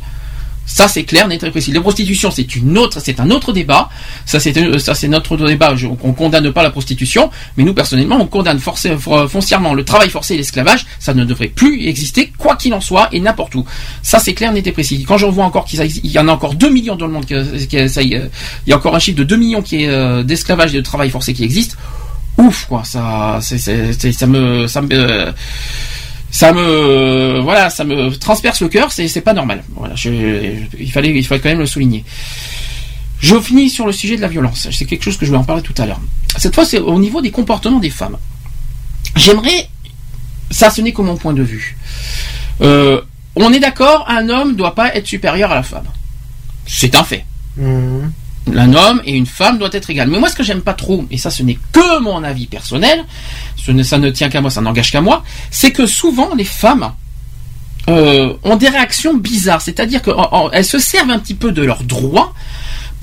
Ça, 0.65 0.87
c'est 0.87 1.03
clair, 1.03 1.27
net 1.27 1.43
et 1.43 1.51
précis. 1.51 1.71
La 1.73 1.81
prostitution, 1.81 2.31
c'est 2.31 2.55
une 2.55 2.77
autre, 2.77 2.99
c'est 3.01 3.19
un 3.19 3.29
autre 3.31 3.51
débat. 3.51 3.89
Ça, 4.25 4.39
c'est, 4.39 4.55
euh, 4.57 4.79
ça, 4.79 4.95
c'est 4.95 5.09
notre 5.09 5.35
débat. 5.35 5.75
Je- 5.75 5.87
on 5.87 6.13
condamne 6.13 6.51
pas 6.53 6.63
la 6.63 6.69
prostitution, 6.69 7.29
mais 7.57 7.63
nous, 7.63 7.73
personnellement, 7.73 8.17
on 8.21 8.27
condamne 8.27 8.59
forcé- 8.59 8.97
for- 8.97 9.29
foncièrement 9.29 9.73
le 9.73 9.83
travail 9.83 10.09
forcé 10.09 10.35
et 10.35 10.37
l'esclavage. 10.37 10.85
Ça 10.99 11.13
ne 11.13 11.25
devrait 11.25 11.49
plus 11.49 11.85
exister, 11.87 12.31
quoi 12.37 12.55
qu'il 12.55 12.73
en 12.73 12.79
soit, 12.81 13.09
et 13.11 13.19
n'importe 13.19 13.55
où. 13.55 13.65
Ça, 14.01 14.19
c'est 14.19 14.33
clair, 14.33 14.53
net 14.53 14.65
et 14.65 14.71
précis. 14.71 15.03
Quand 15.07 15.17
j'en 15.17 15.31
vois 15.31 15.45
encore 15.45 15.65
qu'il 15.65 15.81
il 15.81 16.11
y 16.11 16.17
en 16.17 16.27
a 16.29 16.31
encore 16.31 16.53
2 16.55 16.69
millions 16.69 16.95
dans 16.95 17.07
le 17.07 17.13
monde, 17.13 17.25
que- 17.25 17.87
ça 17.89 18.01
y 18.01 18.15
a 18.15 18.75
encore 18.75 18.95
un 18.95 18.99
chiffre 18.99 19.17
de 19.17 19.23
2 19.25 19.35
millions 19.35 19.61
qui 19.61 19.83
est, 19.83 19.89
euh, 19.89 20.23
d'esclavage 20.23 20.73
et 20.73 20.77
de 20.77 20.81
travail 20.81 21.09
forcé 21.09 21.33
qui 21.33 21.43
existe. 21.43 21.77
Ouf, 22.37 22.65
quoi. 22.67 22.83
Ça, 22.85 23.39
c'est- 23.41 23.57
ça 24.13 24.27
me, 24.27 24.65
ça 24.67 24.81
me, 24.81 24.87
euh, 24.93 25.31
ça 26.33 26.51
me 26.51 27.41
voilà 27.41 27.69
transperce 28.19 28.61
le 28.61 28.67
cœur 28.67 28.91
c'est 28.91 29.21
pas 29.21 29.33
normal. 29.33 29.63
Voilà 29.75 29.93
il 30.03 30.91
fallait 30.91 31.21
quand 31.21 31.45
même 31.45 31.59
le 31.59 31.67
souligner. 31.67 32.03
Je 33.19 33.39
finis 33.39 33.69
sur 33.69 33.85
le 33.85 33.91
sujet 33.91 34.15
de 34.17 34.21
la 34.21 34.27
violence. 34.27 34.67
C'est 34.71 34.85
quelque 34.85 35.03
chose 35.03 35.15
que 35.15 35.27
je 35.27 35.31
vais 35.31 35.37
en 35.37 35.43
parler 35.43 35.61
tout 35.61 35.75
à 35.77 35.85
l'heure. 35.85 36.01
Cette 36.37 36.55
fois 36.55 36.65
c'est 36.65 36.79
au 36.79 36.97
niveau 36.97 37.21
des 37.21 37.29
comportements 37.29 37.77
des 37.77 37.91
femmes. 37.91 38.17
J'aimerais 39.15 39.69
ça 40.49 40.71
ce 40.71 40.81
n'est 40.81 40.91
que 40.91 41.03
mon 41.03 41.17
point 41.17 41.33
de 41.33 41.43
vue. 41.43 41.77
Euh, 42.61 42.99
on 43.35 43.53
est 43.53 43.59
d'accord 43.59 44.09
un 44.09 44.27
homme 44.29 44.55
doit 44.55 44.73
pas 44.73 44.95
être 44.95 45.05
supérieur 45.05 45.51
à 45.51 45.55
la 45.55 45.63
femme. 45.63 45.85
C'est 46.65 46.95
un 46.95 47.03
fait. 47.03 47.25
Mhm. 47.57 48.11
Un 48.55 48.73
homme 48.73 49.01
et 49.05 49.13
une 49.13 49.25
femme 49.25 49.57
doivent 49.57 49.75
être 49.75 49.89
égales. 49.89 50.09
Mais 50.09 50.19
moi, 50.19 50.29
ce 50.29 50.35
que 50.35 50.43
j'aime 50.43 50.61
pas 50.61 50.73
trop, 50.73 51.05
et 51.11 51.17
ça, 51.17 51.29
ce 51.29 51.43
n'est 51.43 51.57
que 51.71 51.99
mon 51.99 52.23
avis 52.23 52.47
personnel, 52.47 53.05
ça 53.83 53.97
ne 53.97 54.09
tient 54.09 54.29
qu'à 54.29 54.41
moi, 54.41 54.49
ça 54.49 54.61
n'engage 54.61 54.91
qu'à 54.91 55.01
moi, 55.01 55.23
c'est 55.51 55.71
que 55.71 55.87
souvent 55.87 56.35
les 56.35 56.43
femmes 56.43 56.91
euh, 57.89 58.33
ont 58.43 58.55
des 58.55 58.69
réactions 58.69 59.13
bizarres. 59.13 59.61
C'est-à-dire 59.61 60.01
qu'elles 60.01 60.65
se 60.65 60.79
servent 60.79 61.11
un 61.11 61.19
petit 61.19 61.35
peu 61.35 61.51
de 61.51 61.63
leurs 61.63 61.83
droits 61.83 62.33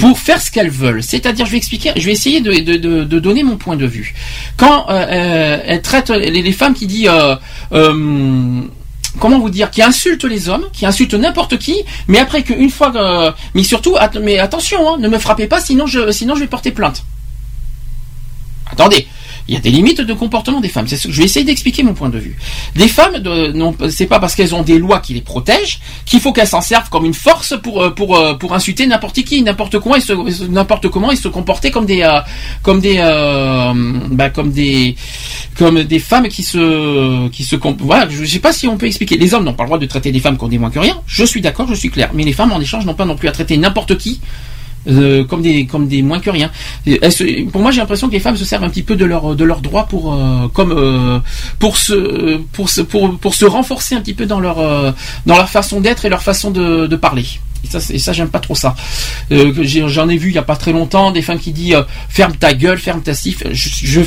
pour 0.01 0.19
faire 0.19 0.41
ce 0.41 0.51
qu'elles 0.51 0.71
veulent. 0.71 1.03
C'est-à-dire, 1.03 1.45
je 1.45 1.51
vais 1.53 1.59
expliquer, 1.59 1.93
je 1.97 2.07
vais 2.07 2.13
essayer 2.13 2.41
de, 2.41 3.05
donner 3.05 3.43
mon 3.43 3.57
point 3.57 3.77
de 3.77 3.87
vue. 3.87 4.15
Quand 4.57 4.89
euh, 4.89 4.93
euh, 4.93 5.59
elles 5.67 5.83
traitent 5.83 6.11
les, 6.11 6.31
les 6.43 6.53
femmes 6.53 6.75
qui 6.75 6.87
disent 6.87 7.09
euh, 7.09 7.37
euh, 7.73 8.63
comment 9.19 9.39
vous 9.41 9.51
dire, 9.51 9.71
qui 9.71 9.83
insultent 9.83 10.25
les 10.25 10.49
hommes, 10.49 10.67
qui 10.73 10.87
insultent 10.87 11.15
n'importe 11.15 11.59
qui, 11.59 11.77
mais 12.09 12.19
après 12.19 12.43
qu'une 12.43 12.71
fois, 12.71 12.91
que- 12.93 13.33
mais 13.55 13.65
surtout, 13.65 13.97
mais 14.23 14.39
attention, 14.39 14.89
hein, 14.95 14.97
ne 14.99 15.09
me 15.09 15.19
frappez 15.19 15.47
pas, 15.47 15.61
sinon 15.61 15.87
je, 15.87 16.11
sinon 16.13 16.35
je 16.37 16.41
vais 16.41 16.47
porter 16.47 16.71
plainte. 16.71 17.05
Attendez, 18.71 19.07
il 19.49 19.55
y 19.55 19.57
a 19.57 19.61
des 19.61 19.71
limites 19.71 20.01
de 20.01 20.13
comportement 20.13 20.61
des 20.61 20.69
femmes. 20.69 20.87
Je 20.89 21.09
vais 21.09 21.25
essayer 21.25 21.45
d'expliquer 21.45 21.83
mon 21.83 21.95
point 21.95 22.09
de 22.09 22.19
vue. 22.19 22.37
Les 22.77 22.89
femmes, 22.89 23.23
c'est 23.91 24.07
pas 24.07 24.19
parce 24.19 24.35
qu'elles 24.35 24.55
ont 24.55 24.63
des 24.63 24.79
lois 24.79 25.01
qui 25.01 25.15
les 25.15 25.21
protègent 25.21 25.81
qu'il 26.07 26.21
faut 26.21 26.33
qu'elles 26.33 26.47
s'en 26.47 26.61
servent 26.61 26.89
comme 26.89 27.05
une 27.05 27.15
force 27.15 27.55
pour 27.63 27.83
euh, 27.83 27.91
pour 27.91 28.17
euh, 28.17 28.35
pour 28.35 28.55
insulter 28.55 28.87
n'importe 28.87 29.23
qui, 29.23 29.43
n'importe 29.43 29.79
se 30.01 30.47
n'importe 30.47 30.89
comment 30.89 31.11
et 31.11 31.17
se 31.17 31.29
comporter 31.29 31.71
comme 31.71 31.87
des 31.87 32.03
euh, 32.03 33.73
bah, 34.11 34.31
comme 34.31 34.51
des 34.53 34.97
comme 35.57 35.83
des 35.83 35.99
femmes 35.99 36.29
qui 36.29 36.43
se 36.43 37.29
qui 37.29 37.45
se 37.45 37.57
voilà. 37.79 38.09
Je 38.09 38.25
sais 38.25 38.39
pas 38.39 38.53
si 38.53 38.67
on 38.67 38.77
peut 38.77 38.87
expliquer. 38.87 39.17
Les 39.17 39.35
hommes 39.35 39.45
n'ont 39.45 39.55
pas 39.55 39.65
le 39.65 39.69
droit 39.69 39.79
de 39.79 39.87
traiter 39.87 40.13
des 40.13 40.21
femmes 40.21 40.37
comme 40.37 40.51
des 40.51 40.59
moins 40.59 40.71
que 40.71 40.79
rien. 40.79 41.01
Je 41.07 41.25
suis 41.25 41.41
d'accord, 41.41 41.69
je 41.69 41.75
suis 41.75 41.91
clair. 41.91 42.11
Mais 42.15 42.25
les 42.25 42.33
femmes 42.33 42.53
en 42.53 42.61
échange 42.61 42.87
n'ont 42.87 42.95
pas 42.95 43.05
non 43.05 43.17
plus 43.17 43.29
à 43.29 43.33
traiter 43.33 43.57
n'importe 43.57 43.97
qui. 43.97 44.21
Euh, 44.89 45.25
comme 45.25 45.43
des 45.43 45.67
comme 45.67 45.89
des 45.89 46.03
moins 46.03 46.21
que 46.21 46.31
rien. 46.31 46.51
Se- 46.87 47.45
pour 47.51 47.61
moi, 47.63 47.71
j'ai 47.71 47.81
l'impression 47.81 48.09
que 48.09 48.13
les 48.13 48.21
femmes 48.21 48.37
se 48.37 48.45
servent 48.45 48.65
un 48.65 48.71
petit 48.71 48.83
peu 48.83 48.97
de 48.97 49.05
leur 49.05 49.35
de 49.37 49.45
leurs 49.45 49.61
droits 49.61 49.87
pour 49.87 50.15
euh, 50.15 50.49
comme 50.53 50.73
euh, 50.73 51.19
pour 51.59 51.77
se 51.77 52.39
pour 52.53 52.69
se 52.71 52.81
pour 52.81 53.35
se 53.35 53.45
renforcer 53.45 53.95
un 53.95 54.01
petit 54.01 54.15
peu 54.15 54.27
dans 54.27 54.41
leur 54.41 54.59
euh, 54.59 54.93
dans 55.27 55.37
leur 55.37 55.49
façon 55.49 55.81
d'être 55.81 56.05
et 56.05 56.09
leur 56.09 56.23
façon 56.23 56.51
de, 56.51 56.87
de 56.87 56.97
parler. 56.97 57.27
Et 57.65 57.99
ça, 57.99 58.13
j'aime 58.13 58.29
pas 58.29 58.39
trop 58.39 58.55
ça. 58.55 58.75
Euh, 59.33 59.53
J'en 59.63 60.09
ai 60.09 60.17
vu 60.17 60.31
il 60.31 60.35
y 60.35 60.39
a 60.39 60.43
pas 60.43 60.57
très 60.57 60.73
longtemps 60.73 61.11
des 61.11 61.23
femmes 61.23 61.39
qui 61.39 61.53
disent 61.53 61.75
euh, 61.75 61.83
ferme 62.09 62.35
ta 62.37 62.55
gueule, 62.55 62.79
ferme 62.79 63.03
ta 63.03 63.15
sif. 63.15 63.43
Je, 63.53 64.01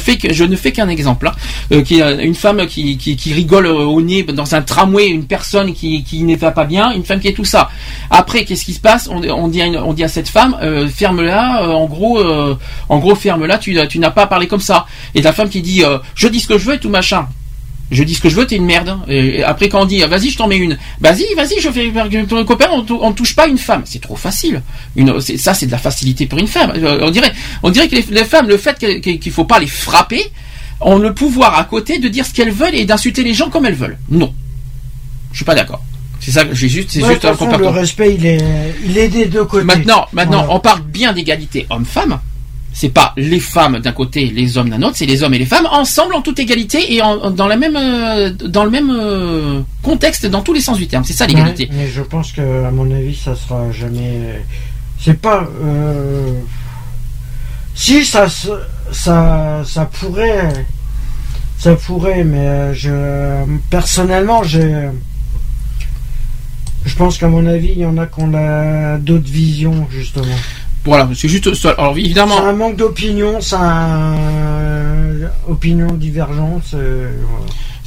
ne 0.46 0.56
fais 0.56 0.72
qu'un 0.72 0.90
exemple. 0.90 1.28
Hein. 1.28 1.34
Euh, 1.72 2.20
une 2.20 2.36
femme 2.36 2.66
qui, 2.66 3.18
rigole 3.34 3.68
au 3.68 4.02
nez 4.02 4.24
dans 4.24 4.56
un 4.56 4.62
tramway, 4.62 5.08
une 5.08 5.26
personne 5.26 5.74
qui, 5.74 6.04
qui 6.04 6.24
ne 6.24 6.36
va 6.36 6.52
pas 6.52 6.66
bien, 6.66 6.92
une 6.92 7.04
femme 7.04 7.20
qui 7.20 7.28
est 7.28 7.34
tout 7.34 7.46
ça. 7.46 7.70
Après, 8.10 8.46
qu'est-ce 8.46 8.66
qui 8.66 8.74
se 8.74 8.80
passe? 8.80 9.10
On, 9.10 9.48
dit 9.48 10.04
à 10.04 10.08
cette 10.08 10.30
femme 10.30 10.58
ferme-la. 10.94 11.70
en 11.70 11.86
gros, 11.88 13.16
ferme-la. 13.16 13.58
Tu, 13.58 13.74
n'as 13.74 14.12
pas 14.12 14.24
à 14.24 14.28
parler 14.28 14.48
comme 14.48 14.62
ça. 14.62 14.86
Et 15.16 15.22
la 15.22 15.34
femme 15.34 15.50
qui 15.50 15.62
dit 15.62 15.84
je 16.16 16.28
dis 16.28 16.40
ce 16.40 16.48
que 16.48 16.58
je 16.58 16.66
veux 16.66 16.76
et 16.76 16.80
tout 16.80 16.90
machin. 16.90 17.28
Je 17.92 18.04
dis 18.04 18.16
ce 18.16 18.22
que 18.22 18.30
je 18.30 18.36
veux, 18.36 18.48
t'es 18.48 18.56
une 18.56 18.66
merde. 18.66 18.98
Et 19.08 19.44
après, 19.44 19.70
quand 19.70 19.82
on 19.82 19.86
dit, 19.86 20.00
vas-y, 20.02 20.30
je 20.30 20.38
t'en 20.38 20.48
mets 20.48 20.58
une. 20.58 20.78
Vas-y, 21.00 21.26
vas-y, 21.36 21.60
je 21.62 21.70
fais 21.70 21.92
pour 22.28 22.38
un 22.40 22.46
copain, 22.46 22.68
on, 22.72 22.84
on 22.90 23.12
touche 23.12 23.36
pas 23.36 23.48
une 23.48 23.58
femme. 23.60 23.84
C'est 23.86 24.02
trop 24.02 24.16
facile. 24.16 24.62
Une, 24.96 25.20
ça, 25.20 25.54
c'est 25.54 25.68
de 25.68 25.72
la 25.72 25.78
facilité 25.78 26.26
pour 26.26 26.40
une 26.40 26.48
femme. 26.48 26.74
Euh, 26.76 27.00
On 27.04 27.12
dirait, 27.12 27.32
on 27.62 27.70
dirait 27.70 27.88
que 27.88 27.96
les, 27.96 28.06
les 28.10 28.26
femmes, 28.26 28.48
le 28.48 28.58
fait 28.58 28.78
qu'il 29.02 29.32
faut 29.32 29.46
pas 29.46 29.60
les 29.60 29.68
frapper, 29.68 30.24
ont 30.82 30.98
le 30.98 31.14
pouvoir 31.14 31.58
à 31.60 31.66
côté 31.66 32.00
de 32.00 32.08
dire 32.08 32.26
ce 32.26 32.34
qu'elles 32.34 32.52
veulent 32.52 32.76
et 32.76 32.86
d'insulter 32.86 33.24
les 33.24 33.34
gens 33.34 33.50
comme 33.50 33.66
elles 33.66 33.76
veulent. 33.76 34.00
Non. 34.10 34.34
Je 35.32 35.38
suis 35.38 35.46
pas 35.46 35.56
d'accord. 35.56 35.82
C'est 36.20 36.32
ça, 36.32 36.46
j'ai 36.54 36.70
juste, 36.70 36.90
c'est 36.92 37.04
Ouais, 37.04 37.14
juste 37.14 37.26
un 37.26 37.58
le 37.58 37.68
respect, 37.68 38.16
il 38.16 38.26
est, 38.26 38.42
il 38.86 38.98
est 38.98 39.10
des 39.10 39.26
deux 39.26 39.44
côtés. 39.44 39.66
Maintenant, 39.66 40.08
maintenant, 40.14 40.44
Voilà. 40.44 40.56
on 40.56 40.60
parle 40.60 40.82
bien 40.82 41.12
d'égalité 41.12 41.68
homme-femme. 41.70 42.20
C'est 42.76 42.90
pas 42.90 43.14
les 43.18 43.40
femmes 43.40 43.80
d'un 43.80 43.92
côté, 43.92 44.26
les 44.26 44.58
hommes 44.58 44.70
d'un 44.70 44.82
autre, 44.82 44.96
c'est 44.98 45.06
les 45.06 45.22
hommes 45.22 45.34
et 45.36 45.38
les 45.38 45.46
femmes 45.46 45.68
ensemble 45.72 46.16
en 46.16 46.22
toute 46.24 46.40
égalité 46.40 46.94
et 46.96 47.02
en- 47.04 47.30
dans 47.30 47.48
la 47.48 47.56
même, 47.56 47.76
euh, 47.78 48.32
dans 48.32 48.64
le 48.66 48.72
même 48.72 48.90
euh, 48.92 49.62
contexte 49.84 50.26
dans 50.26 50.42
tous 50.42 50.54
les 50.54 50.62
sens 50.62 50.78
du 50.80 50.88
terme. 50.88 51.04
C'est 51.04 51.14
ça 51.14 51.28
l'égalité. 51.28 51.70
Mais 51.72 51.88
je 51.88 52.02
pense 52.02 52.32
que, 52.32 52.66
à 52.66 52.72
mon 52.72 52.90
avis, 52.92 53.16
ça 53.16 53.36
sera 53.36 53.72
jamais. 53.72 54.42
C'est 55.00 55.20
pas. 55.22 55.48
euh, 55.64 56.32
Si 57.76 58.06
ça, 58.06 58.28
ça, 58.92 59.62
ça 59.66 59.86
pourrait, 59.86 60.54
ça 61.60 61.76
pourrait, 61.76 62.24
mais 62.24 62.74
je, 62.76 63.44
personnellement, 63.70 64.44
je 64.44 64.90
pense 66.98 67.18
qu'à 67.18 67.28
mon 67.28 67.46
avis, 67.48 67.70
il 67.72 67.80
y 67.80 67.86
en 67.86 67.98
a 67.98 68.06
qu'on 68.06 68.34
a 68.36 68.98
d'autres 68.98 69.30
visions 69.30 69.88
justement. 69.92 70.26
Voilà, 70.86 71.08
c'est 71.16 71.30
juste 71.30 71.54
ça. 71.54 71.72
Alors 71.78 71.98
évidemment, 71.98 72.36
C'est 72.38 72.44
un 72.48 72.54
manque 72.54 72.76
d'opinion, 72.76 73.40
c'est 73.40 73.56
un 73.56 74.16
opinion 75.48 75.88
divergente. 75.94 76.64
euh, 76.74 77.10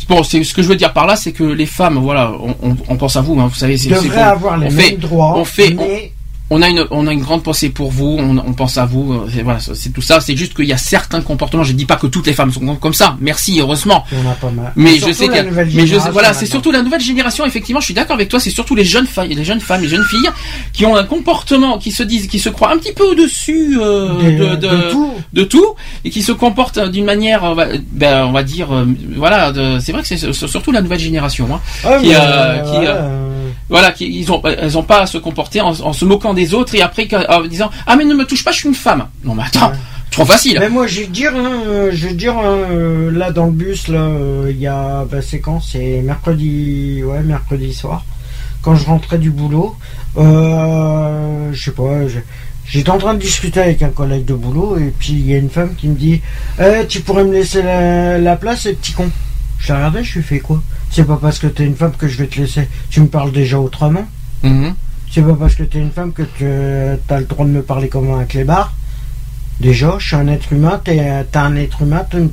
bon, 0.08 0.22
c'est 0.22 0.42
ce 0.44 0.54
que 0.54 0.62
je 0.62 0.68
veux 0.68 0.76
dire 0.76 0.92
par 0.92 1.06
là, 1.06 1.16
c'est 1.16 1.32
que 1.32 1.44
les 1.44 1.66
femmes, 1.66 1.98
voilà, 1.98 2.32
on, 2.40 2.54
on- 2.70 2.76
on 2.88 2.96
pense 2.96 3.16
à 3.16 3.20
vous, 3.20 3.38
hein, 3.40 3.48
vous 3.48 3.54
savez, 3.58 3.76
c'est 3.76 3.90
devraient 3.90 4.22
avoir 4.22 4.56
les 4.56 4.68
on 4.68 4.70
mêmes 4.70 4.80
fait, 4.86 4.96
droits, 4.96 5.36
on 5.36 5.44
fait, 5.44 5.74
mais 5.74 6.12
on 6.50 6.62
a 6.62 6.68
une, 6.68 6.84
on 6.92 7.06
a 7.06 7.12
une 7.12 7.20
grande 7.20 7.42
pensée 7.42 7.70
pour 7.70 7.90
vous, 7.90 8.16
on, 8.20 8.38
on 8.38 8.52
pense 8.52 8.78
à 8.78 8.84
vous, 8.86 9.12
euh, 9.12 9.28
c'est- 9.32 9.42
voilà, 9.42 9.58
c'est 9.60 9.90
tout 9.92 10.00
ça. 10.02 10.20
C'est 10.20 10.36
juste 10.36 10.54
qu'il 10.54 10.66
y 10.66 10.72
a 10.72 10.76
certains 10.76 11.20
comportements. 11.20 11.64
Je 11.64 11.72
dis 11.72 11.86
pas 11.86 11.96
que 11.96 12.06
toutes 12.06 12.26
les 12.26 12.32
femmes 12.34 12.52
sont 12.52 12.76
comme 12.76 12.94
ça. 12.94 13.16
Merci, 13.20 13.58
heureusement. 13.60 14.04
En 14.12 14.30
a 14.30 14.34
pas 14.34 14.50
mal. 14.50 14.72
Mais 14.76 14.98
je 14.98 15.12
sais 15.12 15.26
que, 15.28 15.42
mais 15.74 15.86
je 15.86 15.96
voilà, 16.12 16.32
c'est 16.32 16.46
surtout 16.46 16.70
la 16.70 16.82
nouvelle 16.82 17.00
génération. 17.00 17.44
Effectivement, 17.46 17.80
je 17.80 17.86
suis 17.86 17.94
d'accord 17.94 18.14
avec 18.14 18.28
toi. 18.28 18.38
C'est 18.38 18.50
surtout 18.50 18.74
les 18.74 18.84
jeunes 18.84 19.06
filles, 19.06 19.34
les 19.34 19.44
jeunes 19.44 19.60
femmes, 19.60 19.82
les 19.82 19.88
jeunes 19.88 20.04
filles 20.04 20.28
qui 20.72 20.86
ont 20.86 20.94
un 20.96 21.04
comportement, 21.04 21.78
qui 21.78 21.90
se 21.90 22.02
disent, 22.02 22.28
qui 22.28 22.38
se 22.38 22.48
croient 22.48 22.72
un 22.72 22.78
petit 22.78 22.92
peu 22.92 23.04
au-dessus 23.04 23.78
euh, 23.80 24.08
de, 24.38 24.54
de 24.56 24.90
tout. 24.92 25.14
de 25.32 25.42
tout, 25.44 25.74
et 26.04 26.10
qui 26.10 26.22
se 26.22 26.32
comportent 26.32 26.78
d'une 26.78 27.04
manière, 27.04 27.42
on 27.42 27.54
va, 27.54 27.66
ben, 27.92 28.24
on 28.26 28.32
va 28.32 28.42
dire, 28.44 28.72
euh, 28.72 28.84
voilà. 29.16 29.52
C'est 29.80 29.92
vrai 29.92 30.02
que 30.02 30.08
c'est 30.08 30.32
surtout 30.32 30.70
la 30.72 30.80
nouvelle 30.82 30.98
génération. 31.00 31.48
Hein, 31.52 31.60
Ah, 31.84 31.98
qui, 31.98 32.08
mais, 32.08 32.14
euh, 32.14 32.18
euh, 32.20 32.58
qui, 32.62 32.70
voilà, 32.76 32.90
euh, 32.90 33.02
euh, 33.02 33.35
voilà, 33.68 33.92
ils 34.00 34.30
ont, 34.32 34.40
elles 34.44 34.78
ont 34.78 34.82
pas 34.82 35.00
à 35.02 35.06
se 35.06 35.18
comporter 35.18 35.60
en, 35.60 35.70
en 35.80 35.92
se 35.92 36.04
moquant 36.04 36.34
des 36.34 36.54
autres 36.54 36.74
et 36.74 36.82
après 36.82 37.08
en 37.28 37.42
disant 37.46 37.70
ah 37.86 37.96
mais 37.96 38.04
ne 38.04 38.14
me 38.14 38.24
touche 38.24 38.44
pas, 38.44 38.52
je 38.52 38.58
suis 38.58 38.68
une 38.68 38.74
femme. 38.74 39.06
Non 39.24 39.34
mais 39.34 39.42
attends, 39.44 39.70
Ouais. 39.70 39.76
trop 40.10 40.24
facile. 40.24 40.56
Mais 40.60 40.68
moi, 40.68 40.86
je 40.86 41.00
vais 41.00 41.06
dire, 41.08 41.32
hein, 41.36 41.88
je 41.92 42.06
vais 42.08 42.14
dire, 42.14 42.36
hein, 42.38 43.10
là 43.12 43.30
dans 43.32 43.46
le 43.46 43.52
bus, 43.52 43.88
là, 43.88 43.98
euh, 44.00 44.46
il 44.50 44.58
y 44.58 44.66
a, 44.66 45.04
bah, 45.10 45.20
c'est 45.20 45.40
quand? 45.40 45.60
C'est 45.60 46.00
mercredi, 46.02 47.02
ouais, 47.04 47.20
mercredi 47.22 47.74
soir, 47.74 48.04
quand 48.62 48.76
je 48.76 48.86
rentrais 48.86 49.18
du 49.18 49.30
boulot. 49.30 49.74
Euh, 50.16 51.50
je 51.52 51.62
sais 51.64 51.70
pas, 51.72 52.06
je- 52.08 52.18
j'étais 52.66 52.90
en 52.90 52.98
train 52.98 53.14
de 53.14 53.18
discuter 53.20 53.60
avec 53.60 53.82
un 53.82 53.88
collègue 53.90 54.24
de 54.24 54.34
boulot 54.34 54.76
et 54.78 54.92
puis 54.98 55.12
il 55.12 55.26
y 55.30 55.34
a 55.34 55.38
une 55.38 55.50
femme 55.50 55.74
qui 55.76 55.88
me 55.88 55.94
dit, 55.96 56.20
Eh, 56.60 56.86
tu 56.88 57.00
pourrais 57.00 57.24
me 57.24 57.32
laisser 57.32 57.62
la, 57.62 58.18
la 58.18 58.36
place, 58.36 58.60
ce 58.62 58.68
petit 58.70 58.92
con. 58.92 59.10
Je 59.58 59.68
la 59.72 59.76
regardais, 59.78 60.04
je 60.04 60.18
lui 60.18 60.22
fais 60.24 60.38
quoi? 60.40 60.62
C'est 60.90 61.04
pas 61.04 61.18
parce 61.20 61.38
que 61.38 61.46
t'es 61.46 61.64
une 61.64 61.76
femme 61.76 61.92
que 61.92 62.08
je 62.08 62.16
vais 62.16 62.26
te 62.26 62.40
laisser. 62.40 62.68
Tu 62.90 63.00
me 63.00 63.08
parles 63.08 63.32
déjà 63.32 63.58
autrement. 63.58 64.06
Mhm. 64.42 64.74
C'est 65.10 65.22
pas 65.22 65.34
parce 65.34 65.54
que 65.54 65.62
t'es 65.62 65.78
une 65.78 65.90
femme 65.90 66.12
que 66.12 66.22
tu 66.22 66.44
as 66.46 67.18
le 67.20 67.26
droit 67.26 67.46
de 67.46 67.50
me 67.50 67.62
parler 67.62 67.88
comme 67.88 68.12
un 68.12 68.24
clébard. 68.24 68.72
Déjà, 69.60 69.96
je 69.98 70.06
suis 70.06 70.16
un 70.16 70.28
être 70.28 70.52
humain, 70.52 70.80
t'es 70.84 71.24
t'es 71.30 71.38
un 71.38 71.56
être 71.56 71.82
humain, 71.82 72.04
tu 72.10 72.18
me, 72.18 72.30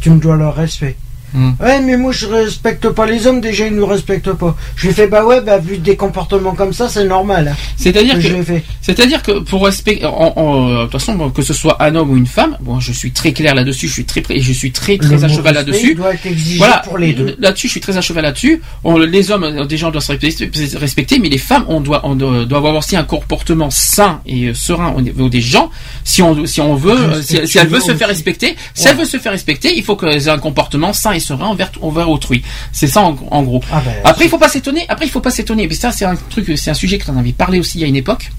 tu 0.00 0.10
me 0.10 0.18
dois 0.18 0.36
le 0.36 0.48
respect. 0.48 0.96
Mm. 1.34 1.50
Ouais, 1.60 1.80
mais 1.80 1.96
moi 1.96 2.12
je 2.12 2.26
respecte 2.26 2.88
pas 2.90 3.06
les 3.06 3.26
hommes, 3.26 3.40
déjà 3.40 3.66
ils 3.66 3.74
nous 3.74 3.86
respectent 3.86 4.32
pas. 4.32 4.56
Je 4.76 4.86
lui 4.86 4.94
fais 4.94 5.08
bah 5.08 5.24
ouais, 5.24 5.40
bah 5.40 5.58
vu 5.58 5.78
des 5.78 5.96
comportements 5.96 6.54
comme 6.54 6.72
ça, 6.72 6.88
c'est 6.88 7.04
normal. 7.04 7.48
hein, 7.48 7.56
C'est-à-dire 7.76 8.14
que 8.18 8.22
que, 8.52 8.60
c'est-à-dire 8.80 9.22
que 9.22 9.40
pour 9.40 9.64
respecter, 9.66 10.04
de 10.04 10.82
toute 10.84 10.92
façon, 10.92 11.30
que 11.30 11.42
ce 11.42 11.52
soit 11.52 11.82
un 11.82 11.94
homme 11.96 12.10
ou 12.10 12.16
une 12.16 12.26
femme, 12.26 12.56
bon, 12.60 12.78
je 12.80 12.92
suis 12.92 13.10
très 13.12 13.32
clair 13.32 13.54
là-dessus, 13.54 13.88
je 13.88 13.92
suis 13.92 14.04
très, 14.04 14.22
je 14.38 14.52
suis 14.52 14.70
très, 14.72 14.96
très 14.96 15.16
Le 15.16 15.24
à 15.24 15.28
cheval 15.28 15.54
là-dessus. 15.54 15.94
doit 15.94 16.12
Voilà, 16.56 16.78
pour 16.78 16.98
les 16.98 17.12
deux. 17.12 17.34
là-dessus, 17.40 17.66
je 17.66 17.72
suis 17.72 17.80
très 17.80 17.96
à 17.96 18.00
cheval 18.00 18.22
là-dessus. 18.24 18.62
On- 18.84 18.96
les 18.98 19.30
hommes, 19.30 19.66
des 19.66 19.76
gens 19.76 19.90
doivent 19.90 20.04
se 20.04 20.76
respecter, 20.78 21.18
mais 21.18 21.28
les 21.28 21.38
femmes, 21.38 21.64
on 21.68 21.80
doit, 21.80 22.00
on 22.04 22.14
doit, 22.14 22.44
doit 22.44 22.58
avoir 22.58 22.76
aussi 22.76 22.96
un 22.96 23.04
comportement 23.04 23.70
sain 23.70 24.20
et 24.26 24.46
euh, 24.46 24.54
serein 24.54 24.92
au 24.96 25.00
niveau 25.00 25.28
des 25.28 25.40
gens. 25.40 25.70
Si 26.04 26.22
on, 26.22 26.46
si 26.46 26.60
on 26.60 26.74
veut, 26.76 26.92
euh, 26.98 27.22
si, 27.22 27.46
si 27.46 27.58
elle 27.58 27.68
veut 27.68 27.80
se 27.80 27.94
faire 27.94 28.08
respecter, 28.08 28.54
si 28.74 28.84
Ouais. 28.84 28.90
elle 28.92 28.98
veut 28.98 29.04
se 29.04 29.18
faire 29.18 29.32
respecter, 29.32 29.76
il 29.76 29.82
faut 29.82 29.96
qu'elle 29.96 30.10
ait 30.16 30.28
un 30.28 30.38
comportement 30.38 30.92
sain 30.92 31.12
et 31.12 31.20
serein 31.24 31.46
envers, 31.46 31.70
envers 31.80 32.08
autrui. 32.08 32.42
C'est 32.72 32.86
ça 32.86 33.02
en, 33.02 33.16
en 33.30 33.42
gros. 33.42 33.62
Ah 33.72 33.82
ben, 33.84 33.92
Après, 34.04 34.24
il 34.24 34.28
faut 34.28 34.38
pas 34.38 34.48
s'étonner. 34.48 34.84
Après, 34.88 35.06
il 35.06 35.10
faut 35.10 35.20
pas 35.20 35.30
s'étonner. 35.30 35.66
Mais 35.66 35.74
ça, 35.74 35.90
c'est 35.90 36.04
un 36.04 36.16
truc, 36.16 36.52
c'est 36.56 36.70
un 36.70 36.74
sujet 36.74 36.98
qu'on 36.98 37.16
avait 37.16 37.32
parlé 37.32 37.58
aussi 37.58 37.78
il 37.78 37.80
y 37.80 37.84
a 37.84 37.88
une 37.88 37.96
époque 37.96 38.30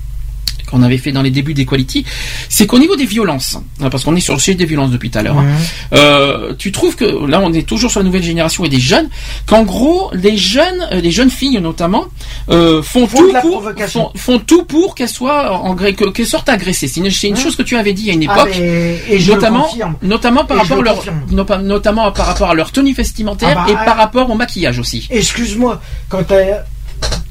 qu'on 0.65 0.83
avait 0.83 0.97
fait 0.97 1.11
dans 1.11 1.21
les 1.21 1.29
débuts 1.31 1.53
d'Equality, 1.53 2.05
c'est 2.49 2.65
qu'au 2.67 2.79
niveau 2.79 2.95
des 2.95 3.05
violences, 3.05 3.57
hein, 3.81 3.89
parce 3.89 4.03
qu'on 4.03 4.15
est 4.15 4.19
sur 4.21 4.33
le 4.33 4.39
sujet 4.39 4.55
des 4.55 4.65
violences 4.65 4.91
depuis 4.91 5.09
tout 5.09 5.19
à 5.19 5.23
l'heure, 5.23 5.37
hein, 5.37 5.45
euh, 5.93 6.53
tu 6.57 6.71
trouves 6.71 6.95
que 6.95 7.05
là 7.27 7.39
on 7.43 7.53
est 7.53 7.67
toujours 7.67 7.91
sur 7.91 7.99
la 7.99 8.05
nouvelle 8.05 8.23
génération 8.23 8.65
et 8.65 8.69
des 8.69 8.79
jeunes, 8.79 9.09
qu'en 9.45 9.63
gros 9.63 10.09
les 10.13 10.37
jeunes, 10.37 10.87
euh, 10.91 11.01
les 11.01 11.11
jeunes 11.11 11.29
filles 11.29 11.59
notamment, 11.61 12.05
euh, 12.49 12.81
font, 12.81 13.07
Font 13.07 13.17
tout 13.19 13.31
pour 13.41 13.51
provocation. 13.61 14.11
font, 14.15 14.19
font 14.33 14.39
tout 14.39 14.63
pour 14.65 14.95
qu'elles 14.95 15.09
soient 15.09 15.51
en 15.59 15.73
gré- 15.75 15.93
que- 15.93 16.09
qu'elles 16.09 16.25
sortent 16.25 16.49
agressées. 16.49 16.87
C'est 16.87 16.99
une, 16.99 17.35
chose 17.35 17.55
que 17.55 17.63
tu 17.63 17.75
avais 17.77 17.93
dit 17.93 18.09
a 18.09 18.13
une 18.13 18.25
Ah, 18.29 18.33
époque. 18.41 18.55
mais- 18.59 18.99
et 19.09 19.19
je 19.19 19.31
notamment, 19.31 19.67
notamment 20.01 20.45
par 20.45 20.57
Et 20.57 20.65
je 20.65 20.73
rapport 20.73 20.77
à 20.77 20.95
le 21.29 21.35
leur, 21.45 21.61
notamment 21.63 22.11
par 22.11 22.25
rapport 22.27 22.49
à 22.49 22.53
leur 22.55 22.71
tenue 22.71 22.93
vestimentaire 22.93 23.55
Ah 23.57 23.65
bah, 23.67 23.71
et 23.81 23.85
par 23.85 23.97
rapport 23.97 24.29
au 24.29 24.35
maquillage 24.35 24.79
aussi. 24.79 25.07
Excuse-moi, 25.11 25.81
quand 26.09 26.23
t'as 26.27 26.43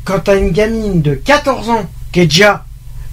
quand 0.04 0.18
t'as 0.20 0.36
une 0.38 0.50
gamine 0.50 1.00
de 1.02 1.14
14 1.14 1.70
ans 1.70 1.88
qui 2.12 2.20
est 2.20 2.26
déjà 2.26 2.64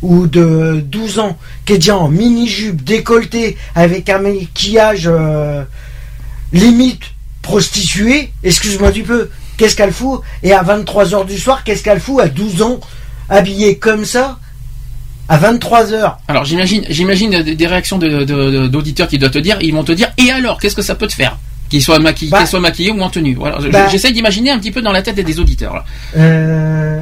ou 0.02 0.28
de 0.28 0.84
12 0.86 1.20
ans 1.20 1.38
qui 1.66 1.74
est 1.74 1.78
déjà 1.78 1.98
en 1.98 2.08
mini-jupe 2.10 2.84
décolletée 2.84 3.58
avec 3.76 4.10
un 4.10 4.20
maquillage 4.20 5.04
euh, 5.08 5.64
limite 6.54 7.04
prostituée, 7.42 8.32
excuse-moi 8.44 8.92
du 8.92 9.04
peu, 9.04 9.30
qu'est-ce 9.58 9.76
qu'elle 9.76 9.92
fout? 9.94 10.22
Et 10.44 10.54
à 10.54 10.64
23h 10.64 11.26
du 11.26 11.38
soir, 11.38 11.64
qu'est-ce 11.64 11.84
qu'elle 11.84 12.00
fout? 12.00 12.20
À 12.22 12.28
12 12.28 12.62
ans 12.62 12.80
habillée 13.30 13.78
comme 13.78 14.06
ça? 14.06 14.38
À 15.30 15.38
23h 15.38 16.16
Alors 16.28 16.46
j'imagine, 16.46 16.84
j'imagine 16.90 17.42
des 17.44 17.68
réactions 17.68 17.98
d'auditeurs 17.98 19.08
qui 19.08 19.18
doivent 19.18 19.32
te 19.32 19.40
dire, 19.40 19.58
ils 19.62 19.74
vont 19.74 19.84
te 19.84 19.92
dire, 19.94 20.12
et 20.18 20.30
alors, 20.32 20.60
qu'est-ce 20.60 20.76
que 20.76 20.82
ça 20.82 20.96
peut 20.96 21.08
te 21.08 21.14
faire? 21.14 21.38
Qu'ils 21.70 21.82
soient 21.82 22.00
maquillés, 22.00 22.32
Bah- 22.32 22.46
soient 22.46 22.60
maquillés 22.60 22.92
ou 22.92 23.00
en 23.02 23.10
tenue. 23.10 23.36
Voilà, 23.36 23.58
Bah- 23.72 23.88
j'essaie 23.88 24.12
d'imaginer 24.12 24.52
un 24.52 24.60
petit 24.60 24.72
peu 24.72 24.82
dans 24.82 24.92
la 24.92 25.02
tête 25.02 25.16
des 25.16 25.40
auditeurs. 25.40 25.86
Euh, 26.18 27.02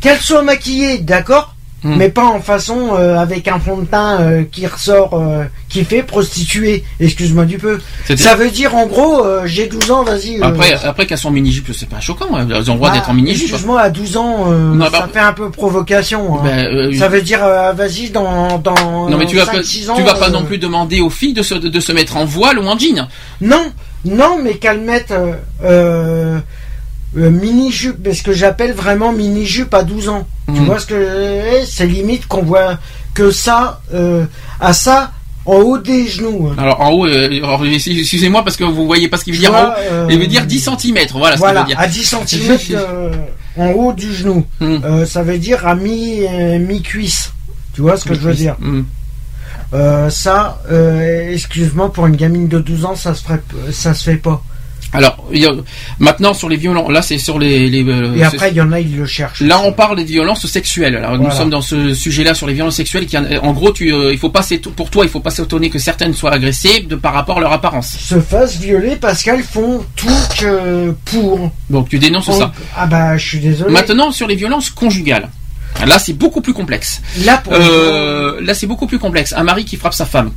qu'elle 0.00 0.20
soit 0.20 0.42
maquillée, 0.42 0.98
d'accord? 0.98 1.56
Hmm. 1.84 1.94
Mais 1.94 2.08
pas 2.08 2.24
en 2.24 2.40
façon 2.40 2.88
euh, 2.98 3.16
avec 3.16 3.46
un 3.46 3.60
fond 3.60 3.76
de 3.76 3.84
teint 3.84 4.20
euh, 4.20 4.42
qui 4.50 4.66
ressort, 4.66 5.14
euh, 5.14 5.44
qui 5.68 5.84
fait 5.84 6.02
prostituée. 6.02 6.82
Excuse-moi 6.98 7.44
du 7.44 7.58
peu. 7.58 7.78
Ça 8.16 8.34
veut 8.34 8.50
dire 8.50 8.74
en 8.74 8.86
gros, 8.86 9.24
j'ai 9.44 9.68
12 9.68 9.90
ans, 9.92 10.02
vas-y. 10.02 10.42
Après, 10.42 10.72
après 10.82 11.06
qu'elles 11.06 11.18
sont 11.18 11.28
en 11.28 11.32
mini-jupe, 11.32 11.70
c'est 11.72 11.88
pas 11.88 12.00
choquant. 12.00 12.26
Elles 12.36 12.52
ont 12.70 12.74
le 12.74 12.78
droit 12.78 12.88
bah, 12.90 12.96
d'être 12.96 13.10
en 13.10 13.14
mini-jupe. 13.14 13.44
Excuse-moi, 13.50 13.80
à 13.80 13.90
12 13.90 14.16
ans, 14.16 14.46
Non, 14.46 14.84
ça 14.86 14.90
bah- 14.90 15.08
fait 15.12 15.20
un 15.20 15.32
peu 15.32 15.50
provocation. 15.50 16.40
hein. 16.42 16.48
Euh, 16.48 16.92
ça 16.98 17.06
veut 17.08 17.22
dire, 17.22 17.40
vas-y, 17.74 18.10
dans, 18.10 18.58
dans 18.58 19.08
non 19.08 19.16
mais 19.16 19.26
tu 19.26 19.36
vas, 19.36 19.44
5, 19.44 19.52
pas, 19.52 19.62
6 19.62 19.90
ans. 19.90 19.94
tu 19.94 20.02
vas 20.02 20.14
pas 20.14 20.30
non 20.30 20.42
plus 20.44 20.58
demander 20.58 21.00
aux 21.00 21.10
filles 21.10 21.32
de 21.34 21.42
se, 21.42 21.54
de, 21.54 21.68
de 21.68 21.80
se 21.80 21.92
mettre 21.92 22.16
en 22.16 22.24
voile 22.24 22.58
ou 22.58 22.66
en 22.66 22.76
jean. 22.76 23.06
Non, 23.40 23.72
non, 24.04 24.38
mais 24.42 24.54
qu'elle 24.54 24.80
mette 24.80 25.12
euh, 27.16 27.30
mini-jupe, 27.30 27.96
mais 28.04 28.12
ce 28.14 28.22
que 28.22 28.32
j'appelle 28.32 28.72
vraiment 28.72 29.12
mini-jupe 29.12 29.72
à 29.74 29.82
12 29.82 30.08
ans. 30.08 30.26
Tu 30.46 30.60
Mhm. 30.60 30.66
vois 30.66 30.78
ce 30.78 30.86
que 30.86 31.64
c'est 31.66 31.86
limite 31.86 32.26
qu'on 32.26 32.42
voit 32.42 32.78
que 33.14 33.30
ça, 33.30 33.80
euh, 33.94 34.24
à 34.60 34.72
ça, 34.72 35.12
en 35.46 35.56
haut 35.56 35.78
des 35.78 36.06
genoux. 36.06 36.48
hein. 36.50 36.56
Alors 36.58 36.80
en 36.82 36.90
haut, 36.90 37.06
euh, 37.06 37.28
excusez-moi 37.64 38.44
parce 38.44 38.56
que 38.56 38.64
vous 38.64 38.86
voyez 38.86 39.08
pas 39.08 39.16
ce 39.16 39.24
qu'il 39.24 39.32
veut 39.34 39.38
dire 39.40 39.54
en 39.54 39.64
haut. 39.68 39.72
euh, 39.90 40.06
Il 40.10 40.18
veut 40.18 40.26
dire 40.26 40.44
10 40.44 40.60
cm, 40.60 40.98
voilà, 41.12 41.36
ce 41.36 41.38
Voilà, 41.40 41.60
qu'il 41.64 41.74
veut 41.76 41.76
dire. 41.76 41.80
à 41.80 41.86
10 41.86 42.04
cm 42.26 42.78
en 43.56 43.70
haut 43.70 43.92
du 43.94 44.12
genou. 44.14 44.44
Euh, 44.60 45.06
ça 45.06 45.22
veut 45.22 45.38
dire 45.38 45.66
à 45.66 45.74
mi, 45.74 46.20
mi-cuisse. 46.60 47.32
Tu 47.74 47.80
vois 47.80 47.96
ce 47.96 48.04
que 48.04 48.14
je 48.14 48.20
veux 48.20 48.34
dire? 48.34 48.56
Euh, 49.74 50.08
Ça, 50.10 50.60
euh, 50.70 51.32
excuse-moi, 51.32 51.92
pour 51.92 52.06
une 52.06 52.16
gamine 52.16 52.48
de 52.48 52.58
12 52.58 52.84
ans, 52.84 52.96
ça 52.96 53.14
se, 53.14 53.22
ferait, 53.22 53.40
ça 53.72 53.92
se 53.94 54.04
fait 54.04 54.16
pas. 54.16 54.42
Alors, 54.92 55.28
maintenant 55.98 56.32
sur 56.32 56.48
les 56.48 56.56
violences, 56.56 56.90
là 56.90 57.02
c'est 57.02 57.18
sur 57.18 57.38
les... 57.38 57.68
les 57.68 57.84
euh, 57.84 58.14
Et 58.14 58.22
après, 58.22 58.50
il 58.50 58.56
y 58.56 58.60
en 58.60 58.72
a, 58.72 58.80
ils 58.80 58.96
le 58.96 59.06
cherchent. 59.06 59.40
Là, 59.40 59.60
on 59.60 59.72
parle 59.72 59.96
des 59.96 60.04
violences 60.04 60.46
sexuelles. 60.46 60.96
Alors, 60.96 61.18
nous 61.18 61.30
sommes 61.30 61.50
dans 61.50 61.60
ce 61.60 61.92
sujet-là 61.92 62.34
sur 62.34 62.46
les 62.46 62.54
violences 62.54 62.76
sexuelles. 62.76 63.06
Qui, 63.06 63.16
en 63.16 63.52
gros, 63.52 63.72
tu, 63.72 63.92
euh, 63.92 64.10
il 64.12 64.18
faut 64.18 64.30
pas 64.30 64.46
pour 64.76 64.90
toi, 64.90 65.04
il 65.04 65.10
faut 65.10 65.20
pas 65.20 65.30
s'étonner 65.30 65.68
que 65.68 65.78
certaines 65.78 66.14
soient 66.14 66.32
agressées 66.32 66.80
de 66.80 66.96
par 66.96 67.12
rapport 67.12 67.38
à 67.38 67.40
leur 67.40 67.52
apparence. 67.52 67.96
se 67.98 68.20
fassent 68.20 68.58
violer 68.58 68.96
parce 68.96 69.22
qu'elles 69.22 69.42
font 69.42 69.84
tout 69.94 70.08
que 70.38 70.94
pour. 71.04 71.50
Donc, 71.68 71.88
tu 71.88 71.98
dénonces 71.98 72.30
ça. 72.30 72.52
Ah 72.76 72.86
bah, 72.86 73.16
je 73.16 73.26
suis 73.26 73.40
désolé. 73.40 73.72
Maintenant, 73.72 74.10
sur 74.10 74.26
les 74.26 74.36
violences 74.36 74.70
conjugales. 74.70 75.28
Là, 75.86 75.98
c'est 75.98 76.12
beaucoup 76.14 76.40
plus 76.40 76.54
complexe. 76.54 77.00
Là, 77.24 77.38
pour 77.38 77.52
Euh, 77.52 78.40
là, 78.40 78.54
c'est 78.54 78.66
beaucoup 78.66 78.86
plus 78.86 78.98
complexe. 78.98 79.32
Un 79.36 79.44
mari 79.44 79.64
qui 79.64 79.76
frappe 79.76 79.94
sa 79.94 80.06
femme. 80.06 80.32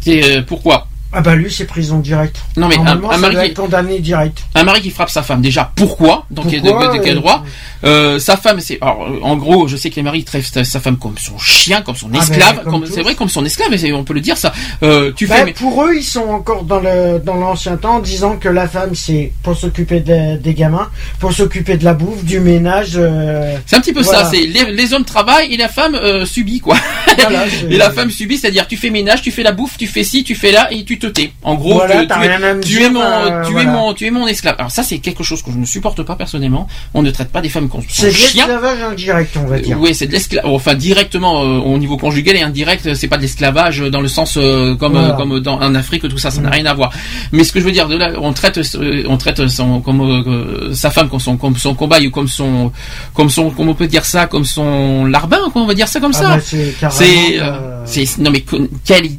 C'est 0.00 0.38
euh, 0.38 0.42
pourquoi? 0.46 0.88
Ah 1.12 1.20
bah, 1.22 1.34
lui, 1.34 1.50
c'est 1.50 1.64
prison 1.64 1.98
directe. 1.98 2.36
Non, 2.56 2.68
mais 2.68 2.76
un, 2.78 3.02
un 3.02 3.16
mari 3.18 3.48
qui, 3.48 3.54
condamné 3.54 3.98
direct. 3.98 4.38
un 4.54 4.62
mari 4.62 4.80
qui 4.80 4.90
frappe 4.90 5.10
sa 5.10 5.22
femme. 5.22 5.42
Déjà, 5.42 5.72
pourquoi 5.74 6.24
Donc, 6.30 6.46
de, 6.48 6.60
Pourquoi, 6.60 6.96
de- 6.96 7.02
quel 7.02 7.16
droit 7.16 7.44
Euh, 7.82 8.18
Sa 8.20 8.36
femme, 8.36 8.60
c'est 8.60 8.78
alors, 8.80 9.08
en 9.22 9.36
gros, 9.36 9.66
je 9.66 9.76
sais 9.76 9.90
que 9.90 9.96
les 9.96 10.02
maris 10.02 10.22
traitent 10.22 10.44
sa- 10.64 10.80
femme 10.80 10.98
comme 10.98 11.16
son 11.18 11.36
chien, 11.38 11.80
comme 11.82 11.96
son 11.96 12.06
Ah, 12.08 12.18
ben, 12.18 12.20
esclave. 12.22 12.62
comme 12.64 12.86
c'est 12.86 13.02
vrai, 13.02 13.14
comme 13.16 13.28
son 13.28 13.44
esclave. 13.44 13.72
et 13.72 13.78
c'est- 13.78 13.92
On 13.92 14.04
peut 14.04 14.14
le 14.14 14.20
dire 14.20 14.36
ça. 14.38 14.52
Euh, 14.84 15.10
tu 15.16 15.26
Bah, 15.26 15.36
fais. 15.36 15.44
mais- 15.46 15.52
pour 15.52 15.82
eux, 15.84 15.94
ils 15.96 16.04
sont 16.04 16.28
encore 16.28 16.62
dans 16.64 16.78
le 16.78 17.18
dans 17.18 17.34
l'ancien 17.36 17.76
temps, 17.76 17.96
en 17.96 18.00
disant 18.00 18.36
que 18.36 18.48
la 18.48 18.68
femme, 18.68 18.94
c'est 18.94 19.32
pour 19.42 19.56
s'occuper 19.56 20.00
de- 20.00 20.36
des 20.36 20.54
gamins, 20.54 20.88
pour 21.18 21.32
s'occuper 21.32 21.76
de 21.76 21.84
la 21.84 21.94
bouffe, 21.94 22.22
du 22.24 22.38
ménage. 22.38 22.92
euh, 22.96 23.56
C'est 23.66 23.76
un 23.76 23.80
petit 23.80 23.92
peu 23.92 24.02
Voilà. 24.02 24.24
ça, 24.24 24.30
c'est 24.30 24.42
les, 24.46 24.72
les 24.72 24.92
hommes 24.94 25.04
travaillent 25.04 25.52
et 25.52 25.56
la 25.56 25.68
femme 25.68 25.98
subit 26.24 26.60
quoi. 26.60 26.76
voilà, 27.18 27.44
c'est- 27.50 27.66
Et 27.72 27.76
la 27.78 27.90
femme 27.90 28.10
subit, 28.10 28.36
c'est-à-dire 28.38 28.68
tu 28.68 28.76
fais 28.76 28.90
ménage, 28.90 29.22
tu 29.22 29.30
fais 29.32 29.42
la 29.42 29.52
bouffe, 29.52 29.76
tu 29.76 29.86
fais 29.88 30.04
ci, 30.04 30.22
tu 30.22 30.34
fais 30.36 30.52
là 30.52 30.68
et 30.70 30.84
tu 30.84 30.98
te 31.00 31.06
tais. 31.08 31.32
En 31.42 31.54
gros, 31.56 31.74
Voilà, 31.74 32.02
que 32.02 32.06
t'as 32.08 32.20
tu, 32.20 32.26
es, 32.26 32.60
tu 32.60 32.78
dire, 32.78 32.92
mon, 32.92 33.00
euh, 33.00 33.42
tu 33.44 33.50
es 33.50 33.52
voilà. 33.54 33.70
mon, 33.72 33.94
tu 33.94 34.06
es 34.06 34.10
mon 34.12 34.26
esclave. 34.28 34.54
Alors 34.58 34.70
ça, 34.70 34.82
c'est 34.84 34.98
quelque 34.98 35.24
chose 35.24 35.42
que 35.42 35.50
je 35.50 35.56
ne 35.58 35.64
supporte 35.66 36.02
pas 36.04 36.14
personnellement. 36.14 36.68
On 36.94 37.02
ne 37.02 37.10
traite 37.10 37.30
pas 37.32 37.40
des 37.40 37.48
femmes 37.48 37.68
comme 37.68 37.80
C'est 37.88 38.02
de 38.06 38.12
l'esclavage 38.12 38.82
indirect, 38.82 39.36
on 39.42 39.46
va 39.48 39.58
dire. 39.58 39.76
Oui, 39.80 39.94
c'est 39.94 40.06
de 40.06 40.12
l'esclavage. 40.12 40.50
Enfin, 40.52 40.74
directement 40.74 41.42
euh, 41.42 41.58
au 41.58 41.76
niveau 41.78 41.96
conjugal 41.96 42.36
et 42.36 42.42
indirect, 42.42 42.94
c'est 42.94 43.08
pas 43.08 43.16
de 43.16 43.22
l'esclavage 43.22 43.80
dans 43.80 44.00
le 44.00 44.08
sens 44.08 44.36
euh, 44.36 44.76
comme 44.76 44.92
Voilà. 44.92 45.08
euh, 45.14 45.16
comme 45.16 45.40
dans 45.40 45.58
en 45.60 45.74
Afrique 45.74 46.08
tout 46.08 46.18
ça, 46.18 46.30
ça 46.30 46.40
n'a 46.40 46.50
Mm. 46.50 46.52
rien 46.52 46.66
à 46.66 46.74
voir. 46.74 46.92
Mais 47.32 47.42
ce 47.44 47.52
que 47.52 47.60
je 47.60 47.64
veux 47.64 47.72
dire, 47.72 47.88
de 47.88 47.96
là, 47.96 48.12
on 48.20 48.32
traite 48.32 48.58
euh, 48.76 49.04
on 49.08 49.16
traite 49.16 49.46
son 49.48 49.80
comme 49.80 50.00
euh, 50.00 50.72
sa 50.74 50.90
femme 50.90 51.08
comme 51.08 51.20
son 51.20 51.36
comme 51.36 51.56
son 51.56 51.74
cobaye 51.74 52.06
ou 52.06 52.10
comme 52.10 52.28
son 52.28 52.72
comme 53.14 53.30
son 53.30 53.50
comment 53.50 53.72
on 53.72 53.74
peut 53.74 53.86
dire 53.86 54.04
ça 54.04 54.26
comme 54.26 54.44
son 54.44 55.04
larbin 55.06 55.38
quoi, 55.52 55.62
on 55.62 55.66
va 55.66 55.74
dire 55.74 55.88
ça 55.88 56.00
comme 56.00 56.12
Ah 56.14 56.18
ça. 56.18 56.28
bah, 56.36 56.40
c'est 56.44 56.74
c'est 56.90 57.38
euh, 57.40 57.52
euh, 57.86 58.04
non 58.18 58.30
mais 58.30 58.40
que- 58.40 58.68
quel 58.84 59.06
c'est- 59.06 59.18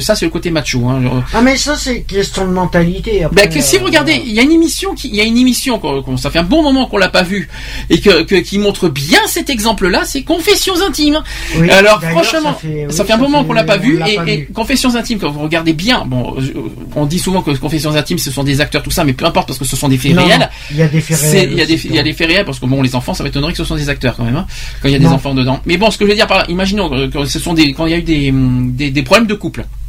ça 0.00 0.14
c'est 0.14 0.24
le 0.26 0.30
côté 0.30 0.50
macho 0.50 0.86
hein. 0.88 1.24
Ah 1.34 1.40
mais 1.42 1.56
ça 1.56 1.76
c'est 1.76 2.02
question 2.02 2.46
de 2.46 2.52
mentalité. 2.52 3.24
Après, 3.24 3.48
que 3.48 3.60
si 3.60 3.76
euh, 3.76 3.78
vous 3.80 3.86
regardez, 3.86 4.20
il 4.24 4.32
y 4.32 4.38
a 4.40 4.42
une 4.42 4.52
émission 4.52 4.94
qui, 4.94 5.08
il 5.08 5.16
y 5.16 5.20
a 5.20 5.24
une 5.24 5.36
émission 5.38 5.78
qu'on, 5.78 6.16
ça 6.16 6.30
fait 6.30 6.38
un 6.38 6.42
bon 6.44 6.62
moment 6.62 6.86
qu'on 6.86 6.98
l'a 6.98 7.08
pas 7.08 7.22
vue 7.22 7.48
et 7.90 8.00
que, 8.00 8.22
que- 8.22 8.36
qui 8.36 8.58
montre 8.58 8.88
bien 8.88 9.20
cet 9.26 9.50
exemple-là, 9.50 10.02
c'est 10.04 10.22
Confessions 10.22 10.74
intimes. 10.86 11.22
oui, 11.58 11.70
Alors 11.70 12.02
franchement, 12.02 12.54
ça 12.54 12.58
fait, 12.60 12.86
ça 12.90 13.04
un 13.14 13.16
moment 13.16 13.40
fait- 13.42 13.46
qu'on 13.46 13.52
l'a 13.52 13.64
pas 13.64 13.76
vu 13.76 13.96
et, 14.06 14.16
pas 14.16 14.24
et 14.26 14.36
vu. 14.38 14.48
Confessions 14.52 14.94
intimes 14.96 15.18
quand 15.18 15.30
vous 15.30 15.40
regardez 15.40 15.72
bien, 15.72 16.04
bon, 16.06 16.34
euh, 16.38 16.52
on 16.94 17.06
dit 17.06 17.18
souvent 17.18 17.42
que 17.42 17.50
Confessions 17.52 17.94
intimes 17.94 18.18
ce 18.18 18.30
sont 18.30 18.44
des 18.44 18.60
acteurs 18.60 18.82
tout 18.82 18.90
ça, 18.90 19.04
mais 19.04 19.12
peu 19.12 19.24
importe 19.24 19.48
parce 19.48 19.58
que 19.58 19.64
ce 19.64 19.76
sont 19.76 19.88
des 19.88 19.98
faits 19.98 20.14
Non, 20.14 20.24
réels. 20.24 20.48
Il 20.70 20.76
y 20.76 20.82
a 20.82 20.88
des 20.88 21.00
faits 21.00 21.18
réels. 21.18 21.48
Il 21.52 21.58
y 21.58 21.62
a 21.62 21.66
des, 21.66 21.74
aussi, 21.74 21.88
il 21.88 21.94
y 21.94 21.98
a 21.98 22.02
des 22.02 22.12
faits 22.12 22.26
réels 22.28 22.44
parce 22.44 22.58
que 22.58 22.66
bon, 22.66 22.82
les 22.82 22.94
enfants, 22.94 23.14
ça 23.14 23.24
m'étonnerait 23.24 23.52
que 23.52 23.58
ce 23.58 23.64
sont 23.64 23.76
des 23.76 23.88
acteurs 23.88 24.16
quand 24.16 24.24
même, 24.24 24.36
hein, 24.36 24.46
quand 24.82 24.88
il 24.88 24.92
y 24.92 24.96
a 24.96 24.98
des 24.98 25.04
Non. 25.04 25.12
enfants 25.12 25.34
dedans. 25.34 25.60
Mais 25.66 25.76
bon, 25.76 25.90
ce 25.90 25.98
que 25.98 26.04
je 26.04 26.10
veux 26.10 26.16
dire 26.16 26.26
par 26.26 26.38
là, 26.38 26.44
imaginons 26.48 26.92
euh, 26.92 27.08
que 27.08 27.24
ce 27.24 27.38
sont 27.38 27.54
des, 27.54 27.72
quand 27.72 27.86
il 27.86 27.92
y 27.92 27.94
a 27.94 27.98
eu 27.98 28.02
des, 28.02 28.32
des, 28.32 28.90
des 28.90 29.02
problèmes 29.02 29.26
de 29.26 29.34
couple. 29.34 29.45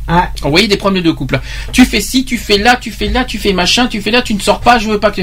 Ah, 0.09 0.31
voyez 0.51 0.69
des 0.69 0.77
problèmes 0.77 1.03
de 1.03 1.11
couple. 1.11 1.39
Tu 1.73 1.83
fais 1.83 1.99
ci, 1.99 2.23
tu 2.23 2.37
fais 2.37 2.57
là, 2.57 2.77
tu 2.77 2.91
fais 2.91 3.09
là, 3.09 3.25
tu 3.25 3.37
fais 3.37 3.51
machin, 3.51 3.87
tu 3.87 4.01
fais 4.01 4.09
là, 4.11 4.21
tu 4.21 4.33
ne 4.33 4.39
sors 4.39 4.61
pas, 4.61 4.79
je 4.79 4.87
veux 4.87 4.99
pas 5.01 5.11
que. 5.11 5.21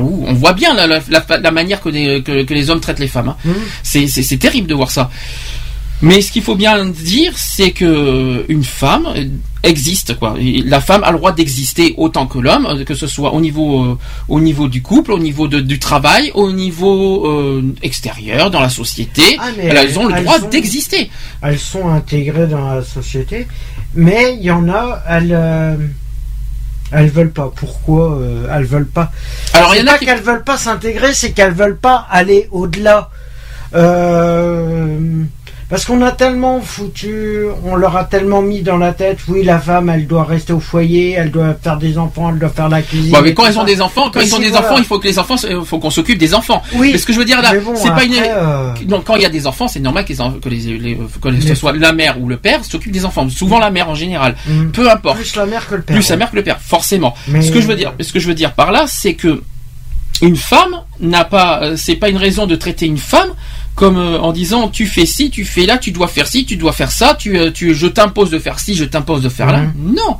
ouh, 0.00 0.24
on 0.26 0.32
voit 0.32 0.54
bien 0.54 0.72
la, 0.72 0.86
la, 0.86 1.00
la- 1.10 1.38
la 1.38 1.50
manière 1.50 1.80
que, 1.82 1.90
des- 1.90 2.22
que, 2.22 2.42
que 2.44 2.54
les 2.54 2.70
hommes 2.70 2.80
traitent 2.80 3.00
les 3.00 3.08
femmes. 3.08 3.28
hein. 3.28 3.36
Mhm. 3.44 3.54
C'est, 3.82 4.06
terrible 4.38 4.66
de 4.66 4.74
voir 4.74 4.90
ça. 4.90 5.10
Mais 6.00 6.22
ce 6.22 6.32
qu'il 6.32 6.42
faut 6.42 6.54
bien 6.56 6.86
dire, 6.86 7.32
c'est 7.36 7.72
que 7.72 8.44
une 8.48 8.64
femme 8.64 9.08
existe 9.62 10.18
quoi. 10.18 10.34
Et 10.38 10.62
La 10.62 10.80
femme 10.80 11.04
a 11.04 11.12
le 11.12 11.18
droit 11.18 11.32
d'exister 11.32 11.94
autant 11.96 12.26
que 12.26 12.38
l'homme, 12.38 12.66
euh, 12.66 12.84
que 12.84 12.94
ce 12.94 13.06
soit 13.06 13.32
au 13.32 13.40
niveau 13.40 13.84
euh, 13.84 13.98
au 14.28 14.40
niveau 14.40 14.66
du 14.68 14.82
couple, 14.82 15.12
au 15.12 15.18
niveau 15.18 15.46
de- 15.48 15.60
du 15.60 15.78
travail, 15.78 16.30
au 16.34 16.50
niveau 16.52 17.26
euh, 17.26 17.62
extérieur 17.82 18.50
dans 18.50 18.60
la 18.60 18.68
société. 18.68 19.22
Ah, 19.38 19.48
elles 19.58 19.98
ont 19.98 20.06
le 20.06 20.14
elles 20.16 20.24
droit 20.24 20.38
d'exister. 20.40 21.10
elles 21.42 21.58
sont 21.58 21.88
intégrées 21.88 22.46
dans 22.48 22.74
la 22.74 22.82
société, 22.82 23.46
mais 23.94 24.34
il 24.38 24.42
y 24.42 24.50
en 24.50 24.68
a, 24.68 25.02
elles, 25.08 25.32
euh, 25.32 25.76
elles 26.90 27.10
veulent 27.10 27.30
pas. 27.32 27.52
Pourquoi 27.54 28.20
elles 28.52 28.64
veulent 28.64 28.86
pas? 28.86 29.10
Alors 29.52 29.74
il 29.74 29.80
y 29.80 29.82
en 29.88 29.92
a 29.92 29.98
qui 29.98 30.06
qu'elles 30.06 30.20
veulent 30.22 30.44
pas 30.44 30.56
s'intégrer, 30.58 31.14
c'est 31.14 31.32
qu'elles 31.32 31.54
veulent 31.54 31.78
pas 31.78 32.06
aller 32.10 32.48
au-delà. 32.50 33.10
Euh, 33.74 34.98
parce 35.72 35.86
qu'on 35.86 36.02
a 36.02 36.12
tellement 36.12 36.60
foutu, 36.60 37.46
on 37.64 37.76
leur 37.76 37.96
a 37.96 38.04
tellement 38.04 38.42
mis 38.42 38.60
dans 38.60 38.76
la 38.76 38.92
tête, 38.92 39.20
oui, 39.26 39.42
la 39.42 39.58
femme, 39.58 39.88
elle 39.88 40.06
doit 40.06 40.24
rester 40.24 40.52
au 40.52 40.60
foyer, 40.60 41.12
elle 41.12 41.30
doit 41.30 41.54
faire 41.54 41.78
des 41.78 41.96
enfants, 41.96 42.28
elle 42.28 42.38
doit 42.38 42.50
faire 42.50 42.68
la 42.68 42.82
cuisine. 42.82 43.10
Bon, 43.10 43.22
mais 43.22 43.32
quand 43.32 43.46
elles 43.46 43.58
ont 43.58 43.64
des 43.64 43.80
enfants, 43.80 44.10
quand 44.12 44.20
Mais 44.20 44.26
ils 44.26 44.34
ont 44.34 44.38
des 44.38 44.50
voilà. 44.50 44.66
enfants, 44.66 44.76
il 44.78 44.84
faut 44.84 44.98
que 44.98 45.08
les 45.08 45.18
enfants, 45.18 45.36
il 45.48 45.64
faut 45.64 45.78
qu'on 45.78 45.88
s'occupe 45.88 46.18
des 46.18 46.34
enfants. 46.34 46.62
Oui. 46.74 46.90
Mais 46.92 46.98
ce 46.98 47.06
que 47.06 47.14
je 47.14 47.18
veux 47.18 47.24
dire 47.24 47.40
là, 47.40 47.54
bon, 47.58 47.72
c'est 47.74 47.88
pas 47.88 48.04
une. 48.04 48.12
après, 48.12 48.30
euh, 48.36 48.74
Non, 48.86 49.00
quand 49.00 49.16
il 49.16 49.22
y 49.22 49.24
a 49.24 49.30
des 49.30 49.46
enfants, 49.46 49.66
c'est 49.66 49.80
normal 49.80 50.04
que, 50.04 50.10
les, 50.12 50.20
en- 50.20 50.32
que, 50.32 50.48
les, 50.50 50.58
les- 50.78 50.96
que 51.20 51.28
Mais- 51.30 51.40
ce 51.40 51.54
soit 51.54 51.72
la 51.72 51.94
mère 51.94 52.20
ou 52.20 52.28
le 52.28 52.36
père 52.36 52.62
s'occupe 52.66 52.92
des 52.92 53.06
enfants. 53.06 53.26
Souvent 53.30 53.58
la 53.58 53.70
mère 53.70 53.88
en 53.88 53.94
général. 53.94 54.36
Mm. 54.46 54.72
Peu 54.72 54.90
importe. 54.90 55.16
Plus 55.16 55.36
la 55.36 55.46
mère 55.46 55.66
que 55.66 55.76
le 55.76 55.80
père. 55.82 55.96
Plus 55.96 56.08
la 56.10 56.16
mère 56.18 56.30
que 56.30 56.36
le 56.36 56.42
père, 56.44 56.58
forcément. 56.60 57.14
Mais- 57.28 57.40
Ce 57.40 57.50
que 57.50 57.62
je 57.62 57.66
veux 57.66 57.76
dire, 57.76 57.94
ce 57.98 58.12
que 58.12 58.20
je 58.20 58.28
veux 58.28 58.34
dire 58.34 58.52
par 58.52 58.72
là, 58.72 58.84
c'est 58.88 59.14
que 59.14 59.42
une 60.20 60.36
femme 60.36 60.76
n'a 61.00 61.24
pas, 61.24 61.62
euh, 61.62 61.76
c'est 61.76 61.96
pas 61.96 62.10
une 62.10 62.18
raison 62.18 62.46
de 62.46 62.54
traiter 62.56 62.86
une 62.86 62.98
femme 62.98 63.30
comme 63.74 63.96
euh, 63.96 64.18
en 64.20 64.32
disant 64.32 64.68
tu 64.68 64.86
fais 64.86 65.06
ci, 65.06 65.30
tu 65.30 65.44
fais 65.44 65.66
là, 65.66 65.78
tu 65.78 65.92
dois 65.92 66.08
faire 66.08 66.26
ci, 66.26 66.44
tu 66.44 66.56
dois 66.56 66.72
faire 66.72 66.90
ça, 66.90 67.14
tu, 67.18 67.38
euh, 67.38 67.50
tu, 67.50 67.74
je 67.74 67.86
t'impose 67.86 68.30
de 68.30 68.38
faire 68.38 68.58
ci, 68.58 68.74
je 68.74 68.84
t'impose 68.84 69.22
de 69.22 69.28
faire 69.28 69.50
là. 69.52 69.62
Non. 69.76 70.16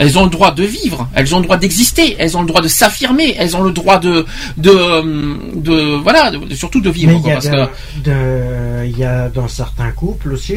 Elles 0.00 0.16
ont 0.16 0.22
le 0.24 0.30
droit 0.30 0.52
de 0.52 0.62
vivre, 0.62 1.08
elles 1.14 1.34
ont 1.34 1.38
le 1.38 1.44
droit 1.44 1.56
d'exister, 1.56 2.14
elles 2.20 2.36
ont 2.36 2.42
le 2.42 2.46
droit 2.46 2.60
de 2.60 2.68
s'affirmer, 2.68 3.34
elles 3.36 3.56
ont 3.56 3.62
le 3.62 3.72
droit 3.72 3.98
de, 3.98 4.24
de, 4.56 4.70
euh, 4.70 5.34
de 5.56 5.96
voilà, 6.00 6.30
de- 6.30 6.54
surtout 6.54 6.80
de 6.80 6.88
vivre. 6.90 7.10
Il 7.20 7.26
y, 7.26 7.30
a 7.30 7.34
parce 7.34 7.46
de- 7.46 7.50
que, 7.50 8.10
de- 8.10 8.86
il 8.86 8.96
y 8.96 9.04
a 9.04 9.28
dans 9.28 9.48
certains 9.48 9.90
couples 9.90 10.32
aussi, 10.32 10.54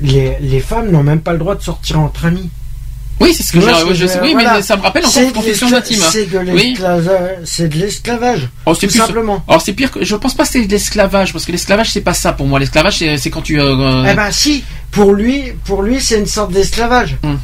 les, 0.00 0.36
les 0.40 0.60
femmes 0.60 0.90
n'ont 0.92 1.02
même 1.02 1.20
pas 1.20 1.32
le 1.32 1.38
droit 1.38 1.56
de 1.56 1.62
sortir 1.62 1.98
entre 1.98 2.26
amis. 2.26 2.50
Oui, 3.20 3.34
c'est 3.34 3.42
ce 3.42 3.52
que 3.52 3.58
vois 3.58 3.72
j'ai- 3.80 3.84
que 3.88 3.94
je 3.94 4.04
oui, 4.22 4.32
voilà. 4.32 4.54
mais 4.54 4.62
ça 4.62 4.76
me 4.76 4.82
rappelle 4.82 5.02
encore 5.04 5.12
C'est 5.14 5.24
une 5.24 5.32
confession 5.32 5.68
de 5.68 5.74
intime. 5.76 5.96
l'escla- 6.00 6.10
C'est 6.12 6.26
de 6.30 6.38
Oui. 6.52 6.68
l'esclavage. 6.68 7.78
L'esclavage. 7.78 8.48
Oh, 8.66 8.74
tout 8.74 8.86
plus- 8.86 8.98
simplement. 8.98 9.42
Alors 9.48 9.60
c'est 9.62 9.72
pire 9.72 9.90
que 9.90 10.04
je 10.04 10.14
pense 10.16 10.34
pas 10.34 10.44
que 10.44 10.50
c'est 10.50 10.64
de 10.64 10.70
l'esclavage 10.70 11.32
parce 11.32 11.44
que 11.44 11.52
l'esclavage 11.52 11.90
c'est 11.90 12.00
pas 12.00 12.14
ça 12.14 12.32
pour 12.32 12.46
moi. 12.46 12.58
L'esclavage 12.58 13.02
c'est 13.16 13.30
quand 13.30 13.42
tu 13.42 13.60
euh, 13.60 13.64
euh, 13.76 14.06
Eh 14.10 14.14
ben 14.14 14.30
si, 14.30 14.64
pour 14.90 15.12
lui, 15.12 15.52
pour 15.64 15.82
lui, 15.82 16.00
c'est 16.00 16.18
une 16.18 16.26
sorte 16.26 16.52
d'esclavage. 16.52 17.16
Hmm. 17.22 17.36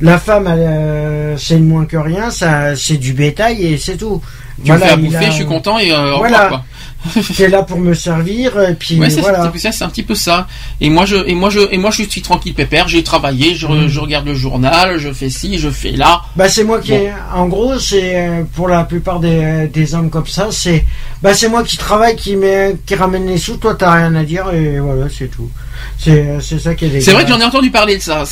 La 0.00 0.18
femme, 0.18 0.46
euh, 0.48 1.36
c'est 1.38 1.56
moins 1.58 1.86
que 1.86 1.96
rien, 1.96 2.30
ça, 2.30 2.74
c'est 2.76 2.96
du 2.96 3.12
bétail 3.12 3.64
et 3.64 3.78
c'est 3.78 3.96
tout. 3.96 4.20
tu 4.64 4.70
me 4.72 4.78
fais 4.78 4.88
à 4.88 4.96
bouffer, 4.96 5.16
a- 5.16 5.30
je 5.30 5.34
suis 5.34 5.46
content 5.46 5.78
et 5.78 5.92
euh, 5.92 6.16
Voilà. 6.16 6.44
revoir, 6.44 6.48
quoi. 6.48 6.64
T'es 7.36 7.48
là 7.48 7.62
pour 7.62 7.78
me 7.78 7.92
servir 7.94 8.60
et 8.62 8.74
puis 8.74 8.98
Ouais, 8.98 9.08
voilà. 9.08 9.50
c'est- 9.56 9.82
un 9.82 9.88
petit 9.88 10.02
peu 10.02 10.14
ça. 10.14 10.46
Et 10.80 10.88
moi 10.90 11.04
je 11.04 11.16
et 11.26 11.34
moi 11.34 11.50
je 11.50 11.60
et 11.72 11.78
moi 11.78 11.90
je 11.90 12.02
suis 12.04 12.22
tranquille 12.22 12.54
pépère. 12.54 12.88
J'ai 12.88 13.02
travaillé, 13.02 13.54
je, 13.54 13.66
Mm. 13.66 13.88
je 13.88 14.00
regarde 14.00 14.26
le 14.26 14.34
journal, 14.34 14.98
je 14.98 15.12
fais 15.12 15.30
ci, 15.30 15.58
je 15.58 15.68
fais 15.70 15.90
là. 15.92 16.22
Bah 16.36 16.48
c'est 16.48 16.64
moi 16.64 16.80
qui, 16.80 16.92
Bon. 16.92 16.96
ai- 16.96 17.12
en 17.34 17.46
gros, 17.46 17.78
c'est 17.78 18.16
euh, 18.28 18.42
pour 18.54 18.68
la 18.68 18.84
plupart 18.84 19.20
des, 19.20 19.68
des 19.72 19.94
hommes 19.94 20.10
comme 20.10 20.26
ça, 20.26 20.48
c'est, 20.50 20.84
bah 21.22 21.34
c'est 21.34 21.48
moi 21.48 21.62
qui 21.64 21.76
travaille, 21.76 22.16
qui 22.16 22.36
met, 22.36 22.76
qui 22.86 22.94
ramène 22.94 23.26
les 23.26 23.38
sous. 23.38 23.56
Toi, 23.56 23.74
t'as 23.74 23.92
rien 23.92 24.14
à 24.14 24.22
dire 24.24 24.50
et 24.52 24.78
voilà, 24.78 25.06
c'est 25.08 25.28
tout. 25.30 25.50
C'est, 25.98 26.38
c'est 26.40 26.58
ça 26.58 26.74
qui 26.74 26.86
est. 26.86 27.00
C'est 27.00 27.12
vrai 27.12 27.24
que 27.24 27.30
j'en 27.30 27.40
ai 27.40 27.44
entendu 27.44 27.70
parler 27.70 27.96
de 27.98 28.02
ça. 28.02 28.24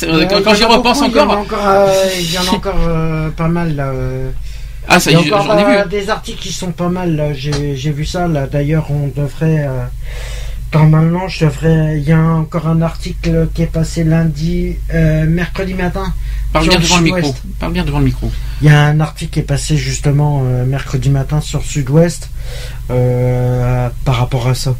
Quand 0.43 0.53
j'y 0.55 0.63
repense 0.63 0.99
beaucoup, 1.01 1.11
Il 1.11 1.17
y 1.17 1.19
en 1.21 1.29
a 1.29 1.35
encore. 1.35 1.59
euh, 1.67 1.93
il 2.19 2.31
y 2.33 2.37
en 2.37 2.43
a 2.47 2.51
encore 2.55 2.75
euh, 2.87 3.29
pas 3.29 3.47
mal 3.47 3.75
là. 3.75 3.87
euh. 3.87 4.29
Ah 4.87 4.99
ça 4.99 5.11
Il 5.11 5.19
y 5.19 5.21
est, 5.21 5.29
j'en 5.29 5.57
ai 5.57 5.63
vu. 5.63 5.77
euh, 5.77 5.85
des 5.85 6.09
articles 6.09 6.41
qui 6.41 6.51
sont 6.51 6.71
pas 6.71 6.89
mal 6.89 7.15
là. 7.15 7.33
J'ai, 7.33 7.91
vu 7.91 8.05
ça 8.05 8.27
là. 8.27 8.47
D'ailleurs, 8.47 8.87
on 8.91 9.07
devrait. 9.07 9.65
Euh, 9.67 9.85
normalement, 10.73 11.27
je 11.27 11.45
devrais. 11.45 11.97
Il 11.97 12.03
y 12.03 12.11
a 12.11 12.19
encore 12.19 12.67
un 12.67 12.81
article 12.81 13.47
qui 13.53 13.61
est 13.63 13.67
passé 13.67 14.03
lundi, 14.03 14.75
euh, 14.93 15.25
mercredi 15.25 15.73
matin. 15.73 16.13
Parle 16.51 16.69
bien 16.69 16.79
devant 16.79 16.97
le 16.97 17.03
micro. 17.03 17.35
Parle 17.59 17.73
bien 17.73 17.85
devant 17.85 17.99
le 17.99 18.05
micro. 18.05 18.31
Il 18.61 18.67
y 18.67 18.71
a 18.71 18.83
un 18.83 18.99
article 18.99 19.31
qui 19.31 19.39
est 19.39 19.43
passé 19.43 19.77
justement 19.77 20.43
euh, 20.43 20.65
mercredi 20.65 21.09
matin 21.09 21.41
sur 21.41 21.63
Sud-Ouest 21.63 22.29
par 22.87 24.15
rapport 24.15 24.47
à 24.47 24.55
ça. 24.55 24.75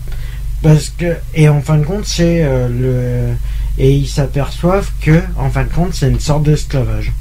Parce 0.61 0.89
que 0.89 1.17
et 1.34 1.49
en 1.49 1.61
fin 1.61 1.77
de 1.77 1.84
compte 1.84 2.05
c'est 2.05 2.47
le 2.69 3.34
et 3.77 3.91
ils 3.91 4.07
s'aperçoivent 4.07 4.91
que 5.01 5.21
en 5.38 5.49
fin 5.49 5.63
de 5.63 5.69
compte 5.69 5.93
c'est 5.93 6.07
une 6.07 6.21
sorte 6.21 6.43
d'esclavage 6.43 7.11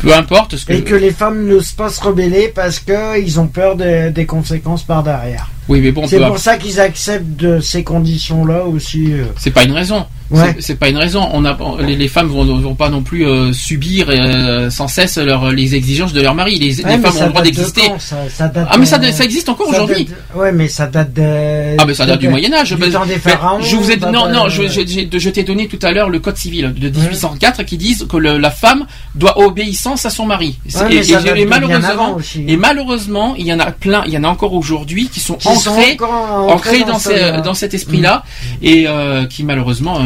Peu 0.00 0.14
importe 0.14 0.56
ce 0.56 0.64
que. 0.64 0.72
et 0.72 0.82
que 0.82 0.94
les 0.94 1.10
femmes 1.10 1.46
n'osent 1.46 1.72
pas 1.72 1.90
se 1.90 2.00
rebeller 2.02 2.48
parce 2.54 2.78
que 2.78 3.20
ils 3.20 3.38
ont 3.40 3.46
peur 3.46 3.76
des- 3.76 4.10
des 4.10 4.26
conséquences 4.26 4.82
par 4.82 5.02
derrière. 5.02 5.50
Oui 5.68 5.80
mais 5.80 5.92
bon. 5.92 6.06
C'est 6.06 6.18
pour 6.18 6.38
ça 6.38 6.56
qu'ils 6.56 6.80
acceptent 6.80 7.36
de 7.36 7.60
ces 7.60 7.84
conditions 7.84 8.44
là 8.44 8.64
aussi. 8.64 9.12
euh. 9.12 9.24
C'est 9.38 9.50
pas 9.50 9.64
une 9.64 9.72
raison. 9.72 10.06
Ouais. 10.30 10.56
C'est- 10.60 10.74
pas 10.76 10.88
une 10.88 10.96
raison. 10.96 11.28
On 11.32 11.44
a 11.44 11.56
les, 11.80 11.96
les 11.96 12.08
femmes 12.08 12.28
vont, 12.28 12.44
vont 12.44 12.74
pas 12.74 12.88
non 12.88 13.02
plus 13.02 13.26
euh, 13.26 13.52
subir 13.52 14.06
euh, 14.08 14.70
sans 14.70 14.88
cesse 14.88 15.18
leur, 15.18 15.50
les 15.50 15.74
exigences 15.74 16.12
de 16.12 16.20
leur 16.22 16.34
mari. 16.34 16.58
Les, 16.58 16.80
Ouais, 16.84 16.98
femmes 16.98 17.16
ont 17.18 17.24
le 17.24 17.28
droit 17.30 17.40
de 17.42 17.46
d'exister. 17.46 17.82
ça, 17.98 18.16
ça 18.32 18.52
Ah 18.70 18.78
mais 18.78 18.86
ça, 18.86 18.98
de- 18.98 19.10
ça 19.10 19.24
existe 19.24 19.48
encore 19.48 19.68
aujourd'hui. 19.68 20.08
Ouais 20.34 20.52
mais 20.52 20.68
ça 20.68 20.86
date 20.86 21.12
de. 21.12 21.76
Ah 21.78 21.84
mais 21.86 21.94
ça 21.94 22.06
date 22.06 22.20
du 22.20 22.28
Moyen 22.28 22.52
Âge. 22.54 22.72
Du 22.74 22.90
temps 22.90 23.04
des 23.04 23.18
pharaons. 23.18 23.60
je 23.60 23.76
vous 23.76 23.90
ai 23.90 23.96
non 23.96 24.28
non 24.28 24.48
je, 24.48 24.62
je- 24.68 24.80
je- 25.12 25.18
je 25.18 25.30
t'ai 25.30 25.42
donné 25.42 25.66
tout 25.68 25.78
à 25.82 25.90
l'heure 25.92 26.08
le 26.08 26.18
code 26.20 26.36
civil 26.36 26.72
de 26.74 26.88
1804 26.88 27.64
qui 27.64 27.76
disent 27.76 28.06
que 28.08 28.16
le- 28.16 28.38
la 28.38 28.50
femme 28.50 28.86
doit 29.14 29.38
obéissance 29.38 30.06
à 30.06 30.10
son 30.10 30.26
mari. 30.26 30.58
Ouais, 30.74 30.96
et, 31.36 31.44
malheureusement 31.44 32.14
aussi. 32.16 32.44
et 32.46 32.56
malheureusement 32.56 33.34
il 33.36 33.46
y 33.46 33.52
en 33.52 33.60
a 33.60 33.70
plein 33.72 34.02
il 34.06 34.12
y 34.12 34.18
en 34.18 34.24
a 34.24 34.28
encore 34.28 34.54
aujourd'hui 34.54 35.08
qui 35.08 35.20
sont 35.20 35.34
Qui 35.34 35.48
sont 35.56 35.70
ancrés 35.70 35.92
encore 35.94 36.48
ancrés 36.50 36.84
dans, 36.84 36.98
ce- 36.98 37.42
dans 37.42 37.54
cet 37.54 37.74
esprit-là 37.74 38.22
et 38.62 38.84
euh, 38.86 39.26
qui 39.26 39.44
malheureusement 39.44 39.98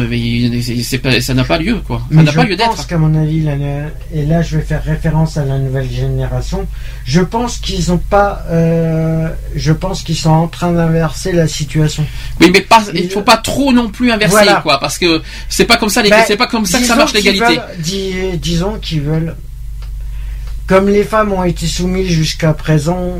pas- 1.01 1.21
ça 1.21 1.33
n'a 1.33 1.43
pas 1.43 1.57
lieu 1.57 1.79
quoi. 1.85 2.01
Ça 2.13 2.21
n'a 2.23 2.31
je 2.31 2.35
pas 2.35 2.43
lieu 2.43 2.55
d'être. 2.55 2.69
pense 2.75 2.85
qu'à 2.85 2.97
mon 2.97 3.13
avis, 3.15 3.41
la- 3.41 3.55
et 4.13 4.25
là 4.25 4.41
je 4.41 4.57
vais 4.57 4.63
faire 4.63 4.83
référence 4.83 5.37
à 5.37 5.45
la 5.45 5.57
nouvelle 5.59 5.89
génération, 5.89 6.67
je 7.05 7.21
pense 7.21 7.57
qu'ils 7.57 7.91
ont 7.91 7.97
pas, 7.97 8.43
euh, 8.49 9.29
je 9.55 9.71
pense 9.71 10.01
qu'ils 10.03 10.15
sont 10.17 10.29
en 10.29 10.47
train 10.47 10.71
d'inverser 10.71 11.31
la 11.31 11.47
situation. 11.47 12.05
Oui, 12.41 12.49
mais 12.53 12.61
pas, 12.61 12.83
il 12.93 13.09
faut 13.09 13.21
pas 13.21 13.37
trop 13.37 13.71
non 13.73 13.89
plus 13.89 14.11
inverser, 14.11 14.31
Voilà. 14.35 14.61
quoi, 14.61 14.79
parce 14.79 14.97
que 14.97 15.21
c'est 15.49 15.65
pas 15.65 15.77
comme 15.77 15.89
ça, 15.89 16.01
les- 16.01 16.09
Ben, 16.09 16.23
c'est 16.27 16.37
pas 16.37 16.47
comme 16.47 16.65
ça 16.65 16.79
que 16.79 16.85
ça 16.85 16.95
marche 16.95 17.13
l'égalité. 17.13 17.59
dis- 17.79 18.37
disons 18.37 18.77
qu'ils 18.81 19.01
veulent, 19.01 19.35
comme 20.67 20.87
les 20.89 21.03
femmes 21.03 21.31
ont 21.31 21.43
été 21.43 21.67
soumises 21.67 22.09
jusqu'à 22.09 22.53
présent, 22.53 23.15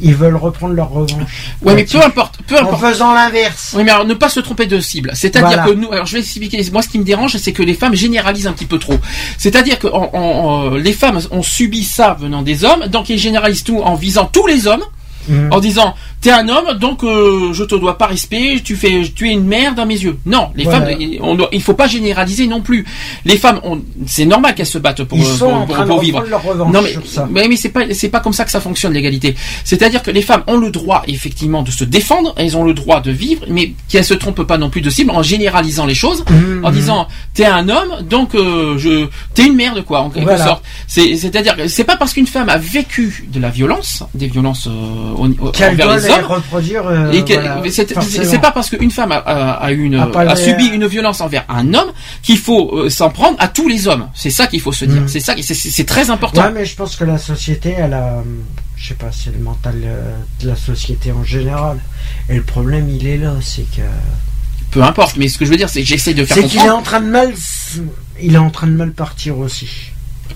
ils 0.00 0.14
veulent 0.14 0.36
reprendre 0.36 0.74
leur 0.74 0.90
revanche. 0.90 1.22
Ouais, 1.62 1.74
mais 1.74 1.84
peu 1.84 2.00
importe, 2.02 2.38
peu 2.46 2.56
En 2.60 2.76
faisant 2.76 3.12
l'inverse. 3.14 3.74
Oui, 3.76 3.82
mais 3.84 3.90
alors 3.90 4.06
ne 4.06 4.14
pas 4.14 4.28
se 4.28 4.40
tromper 4.40 4.66
de 4.66 4.80
cible. 4.80 5.10
C'est-à-dire 5.14 5.48
Voilà. 5.48 5.64
que 5.64 5.70
nous, 5.72 5.90
alors 5.92 6.06
je 6.06 6.12
vais 6.14 6.20
expliquer. 6.20 6.64
Moi, 6.72 6.82
ce 6.82 6.88
qui 6.88 6.98
me 6.98 7.04
dérange, 7.04 7.36
c'est 7.36 7.52
que 7.52 7.62
les 7.62 7.74
femmes 7.74 7.94
généralisent 7.94 8.46
un 8.46 8.52
petit 8.52 8.66
peu 8.66 8.78
trop. 8.78 8.94
C'est-à-dire 9.38 9.78
que 9.78 9.86
en- 9.88 10.10
en- 10.12 10.18
en- 10.18 10.70
les 10.74 10.92
femmes 10.92 11.18
ont 11.30 11.42
subi 11.42 11.84
ça 11.84 12.16
venant 12.18 12.42
des 12.42 12.64
hommes, 12.64 12.86
donc 12.86 13.08
ils 13.08 13.18
généralisent 13.18 13.64
tout 13.64 13.78
en 13.82 13.94
visant 13.94 14.26
tous 14.26 14.46
les 14.46 14.66
hommes. 14.66 14.84
Mhm. 15.28 15.52
En 15.52 15.60
disant 15.60 15.94
t'es 16.20 16.30
un 16.30 16.48
homme 16.48 16.78
donc 16.78 17.04
euh, 17.04 17.52
je 17.52 17.62
te 17.64 17.74
dois 17.76 17.96
pas 17.96 18.06
respect 18.06 18.60
tu 18.64 18.74
fais 18.76 19.02
tu 19.14 19.28
es 19.28 19.32
une 19.32 19.44
mère 19.46 19.74
dans 19.74 19.86
mes 19.86 19.94
yeux 19.98 20.18
non 20.26 20.48
les 20.56 20.64
Voilà. 20.64 20.86
femmes 20.86 20.98
on 21.20 21.34
doit- 21.36 21.48
il 21.52 21.62
faut 21.62 21.74
pas 21.74 21.86
généraliser 21.86 22.46
non 22.48 22.60
plus 22.60 22.84
les 23.24 23.36
femmes 23.36 23.60
c'est 24.06 24.24
normal 24.26 24.54
qu'elles 24.54 24.66
se 24.66 24.78
battent 24.78 25.04
pour 25.04 25.16
Ils 25.18 25.24
euh, 25.24 25.36
sont 25.36 25.46
pour, 25.46 25.54
en 25.54 25.66
pour- 25.66 25.74
train 25.76 25.84
de 25.84 25.88
pour 25.90 26.00
vivre 26.00 26.18
reprendre 26.18 26.30
leur 26.30 26.42
revanche 26.44 26.72
non 26.74 26.82
mais 26.82 26.92
sur 26.92 27.06
ça. 27.06 27.28
mais, 27.30 27.46
mais 27.48 27.56
c'est 27.56 27.68
pas 27.68 27.82
c'est 27.92 28.08
pas 28.08 28.20
comme 28.20 28.32
ça 28.32 28.44
que 28.44 28.50
ça 28.50 28.60
fonctionne 28.60 28.92
l'égalité. 28.92 29.34
C'est-à-dire 29.64 30.02
que 30.02 30.10
les 30.10 30.22
femmes 30.22 30.42
ont 30.48 30.56
le 30.56 30.70
droit 30.70 31.02
effectivement 31.06 31.62
de 31.62 31.70
se 31.70 31.84
défendre, 31.84 32.34
elles 32.36 32.56
ont 32.56 32.64
le 32.64 32.74
droit 32.74 33.00
de 33.00 33.10
vivre, 33.10 33.44
mais 33.48 33.72
qu'elles 33.88 34.04
se 34.04 34.14
trompent 34.14 34.42
pas 34.42 34.58
non 34.58 34.70
plus 34.70 34.80
de 34.80 34.90
cible 34.90 35.10
en 35.12 35.22
généralisant 35.22 35.86
les 35.86 35.94
choses, 35.94 36.24
Mhm. 36.28 36.64
en 36.64 36.70
disant 36.70 37.06
t'es 37.34 37.44
un 37.44 37.68
homme 37.68 38.02
donc 38.08 38.34
euh, 38.34 38.76
je 38.78 39.06
t'es 39.34 39.46
une 39.46 39.54
merde 39.54 39.84
quoi 39.84 40.00
en 40.00 40.10
quelque 40.10 40.24
Voilà. 40.28 40.44
sorte. 40.44 40.64
C'est 40.86 41.16
c'est-à-dire 41.16 41.56
que 41.56 41.68
c'est 41.68 41.84
pas 41.84 41.96
parce 41.96 42.12
qu'une 42.12 42.26
femme 42.26 42.48
a 42.48 42.58
vécu 42.58 43.28
de 43.32 43.38
la 43.40 43.50
violence, 43.50 44.02
des 44.14 44.26
violences 44.26 44.66
euh, 44.66 44.70
envers 45.16 45.70
les 45.96 46.07
les 46.08 46.14
hommes. 46.24 46.24
reproduire. 46.24 46.86
euh, 46.86 47.10
voilà, 47.34 47.62
c'est 48.24 48.40
pas 48.40 48.50
parce 48.50 48.70
qu'une 48.70 48.90
femme 48.90 49.12
a, 49.12 49.16
a- 49.16 49.52
a 49.64 49.70
une, 49.72 49.94
A 49.94 50.36
subi 50.36 50.66
une 50.66 50.86
violence 50.86 51.20
envers 51.20 51.44
un 51.48 51.74
homme 51.74 51.92
qu'il 52.22 52.38
faut 52.38 52.76
euh, 52.76 52.90
s'en 52.90 53.10
prendre 53.10 53.36
à 53.38 53.48
tous 53.48 53.68
les 53.68 53.88
hommes. 53.88 54.08
C'est 54.14 54.30
ça 54.30 54.46
qu'il 54.46 54.60
faut 54.60 54.72
se 54.72 54.84
dire. 54.84 55.02
Mhm. 55.02 55.08
C'est 55.08 55.20
ça, 55.20 55.34
c'est- 55.40 55.84
très 55.84 56.10
important. 56.10 56.42
Ouais, 56.42 56.50
mais 56.52 56.64
je 56.64 56.74
pense 56.76 56.96
que 56.96 57.04
la 57.04 57.18
société, 57.18 57.74
elle 57.78 57.94
a. 57.94 58.18
hum, 58.18 58.42
Je 58.76 58.88
sais 58.88 58.94
pas, 58.94 59.10
c'est 59.12 59.32
le 59.32 59.38
mental 59.42 59.74
euh, 59.84 60.16
de 60.40 60.48
la 60.48 60.54
société 60.56 61.10
en 61.12 61.24
général. 61.24 61.78
Et 62.28 62.36
le 62.36 62.42
problème, 62.44 62.88
il 62.88 63.06
est 63.08 63.18
là, 63.18 63.32
c'est 63.40 63.62
que. 63.74 63.82
Peu 64.70 64.82
importe. 64.82 65.16
Mais 65.16 65.28
ce 65.28 65.38
que 65.38 65.44
je 65.44 65.50
veux 65.50 65.56
dire, 65.56 65.68
c'est 65.70 65.80
que 65.80 65.86
j'essaie 65.88 66.14
de 66.14 66.24
faire 66.24 66.36
C'est 66.36 66.44
qu'il 66.44 66.60
est 66.60 66.70
en 66.70 66.82
train 66.82 67.00
de 67.00 67.06
mal. 67.08 67.32
Il 68.20 68.34
est 68.34 68.38
en 68.38 68.50
train 68.50 68.66
de 68.66 68.72
mal 68.72 68.92
partir 68.92 69.38
aussi. 69.38 69.68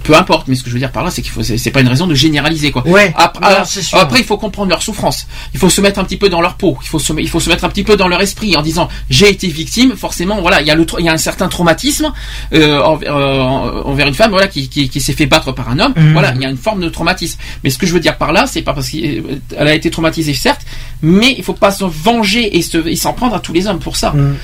Peu 0.05 0.17
importe, 0.17 0.49
mais 0.49 0.55
ce 0.55 0.63
que 0.63 0.69
je 0.69 0.75
veux 0.75 0.81
dire 0.81 0.93
par 0.93 1.05
là, 1.05 1.11
c'est 1.11 1.23
qu'il 1.23 1.31
faut, 1.31 1.43
c'est 1.43 1.71
pas 1.71 1.81
une 1.81 1.89
raison 1.89 2.07
de 2.07 2.15
généraliser 2.15 2.71
quoi. 2.71 2.87
Ouais, 2.87 3.13
Après, 3.17 3.45
alors, 3.45 3.67
après, 3.93 4.21
il 4.21 4.25
faut 4.25 4.37
comprendre 4.37 4.71
leur 4.71 4.83
souffrance. 4.83 5.27
Il 5.55 5.61
faut 5.61 5.69
se 5.69 5.81
mettre 5.81 5.99
un 5.99 6.05
petit 6.05 6.17
peu 6.17 6.29
dans 6.29 6.41
leur 6.41 6.55
peau. 6.55 6.77
Il 6.83 6.89
faut 6.89 6.99
se, 6.99 7.13
il 7.19 7.29
faut 7.29 7.41
se 7.41 7.49
mettre 7.49 7.65
un 7.65 7.69
petit 7.69 7.85
peu 7.85 7.97
dans 7.97 8.09
leur 8.09 8.21
esprit 8.21 8.57
en 8.57 8.63
disant 8.63 8.89
j'ai 9.11 9.31
été 9.31 9.49
victime. 9.49 9.95
Forcément, 9.97 10.41
voilà, 10.41 10.61
il 10.61 10.67
y 10.67 10.71
a 10.71 10.75
le, 10.75 10.87
il 10.99 11.05
y 11.05 11.09
a 11.09 11.13
un 11.13 11.17
certain 11.17 11.49
traumatisme 11.49 12.13
euh, 12.53 12.81
envers, 12.81 13.17
euh, 13.17 13.83
envers 13.85 14.07
une 14.07 14.15
femme, 14.15 14.31
voilà, 14.31 14.49
qui, 14.49 14.69
qui, 14.69 14.89
qui 14.89 15.01
s'est 15.01 15.13
fait 15.13 15.27
battre 15.27 15.53
par 15.53 15.69
un 15.71 15.79
homme. 15.79 15.95
Mhm. 15.97 16.13
Voilà, 16.13 16.33
il 16.35 16.41
y 16.41 16.47
a 16.47 16.51
une 16.51 16.57
forme 16.57 16.81
de 16.81 16.89
traumatisme. 16.89 17.39
Mais 17.63 17.71
ce 17.71 17.79
que 17.79 17.87
je 17.87 17.93
veux 17.93 18.01
dire 18.01 18.17
par 18.17 18.33
là, 18.33 18.47
c'est 18.47 18.63
pas 18.63 18.75
parce 18.75 18.89
qu'elle 18.89 19.41
a 19.59 19.75
été 19.75 19.91
traumatisée, 19.91 20.35
certes, 20.35 20.63
mais 21.03 21.35
il 21.37 21.45
faut 21.45 21.55
pas 21.55 21.71
se 21.71 21.85
venger 21.85 22.57
et 22.57 22.63
se, 22.63 22.79
et 22.87 22.97
s'en 22.97 23.13
prendre 23.13 23.35
à 23.35 23.41
tous 23.41 23.53
les 23.53 23.67
hommes 23.67 23.81
pour 23.81 23.97
ça. 23.97 24.11
Hum. 24.13 24.37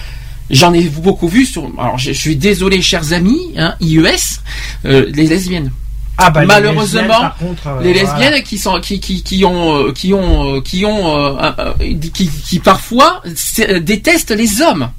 J'en 0.51 0.73
ai 0.73 0.83
beaucoup 0.85 1.29
vu 1.29 1.45
sur. 1.45 1.71
Alors, 1.79 1.99
je, 1.99 2.13
je 2.13 2.19
suis 2.19 2.37
désolé, 2.37 2.81
chers 2.81 3.13
amis, 3.13 3.53
hein, 3.57 3.75
IES, 3.81 4.01
euh, 4.87 5.07
les 5.13 5.27
lesbiennes. 5.27 5.71
Ah 6.17 6.31
bah, 6.31 6.41
les 6.41 6.47
Malheureusement, 6.47 6.83
lesbiennes, 7.03 7.09
par 7.21 7.37
contre, 7.37 7.67
euh, 7.69 7.81
les 7.83 7.93
voilà. 7.93 8.19
lesbiennes 8.19 8.43
qui 8.43 8.59
sont 8.59 8.81
qui 8.81 8.99
qui 8.99 9.23
qui 9.23 9.45
ont 9.45 9.77
euh, 9.89 9.93
qui 9.93 10.13
ont 10.15 10.57
euh, 10.57 10.61
qui 10.61 10.85
ont 10.85 11.17
euh, 11.17 11.37
un- 11.39 11.75
qui, 12.13 12.29
qui 12.29 12.59
parfois 12.61 13.23
euh, 13.61 13.79
détestent 13.81 14.33
les 14.33 14.61
hommes. 14.63 14.91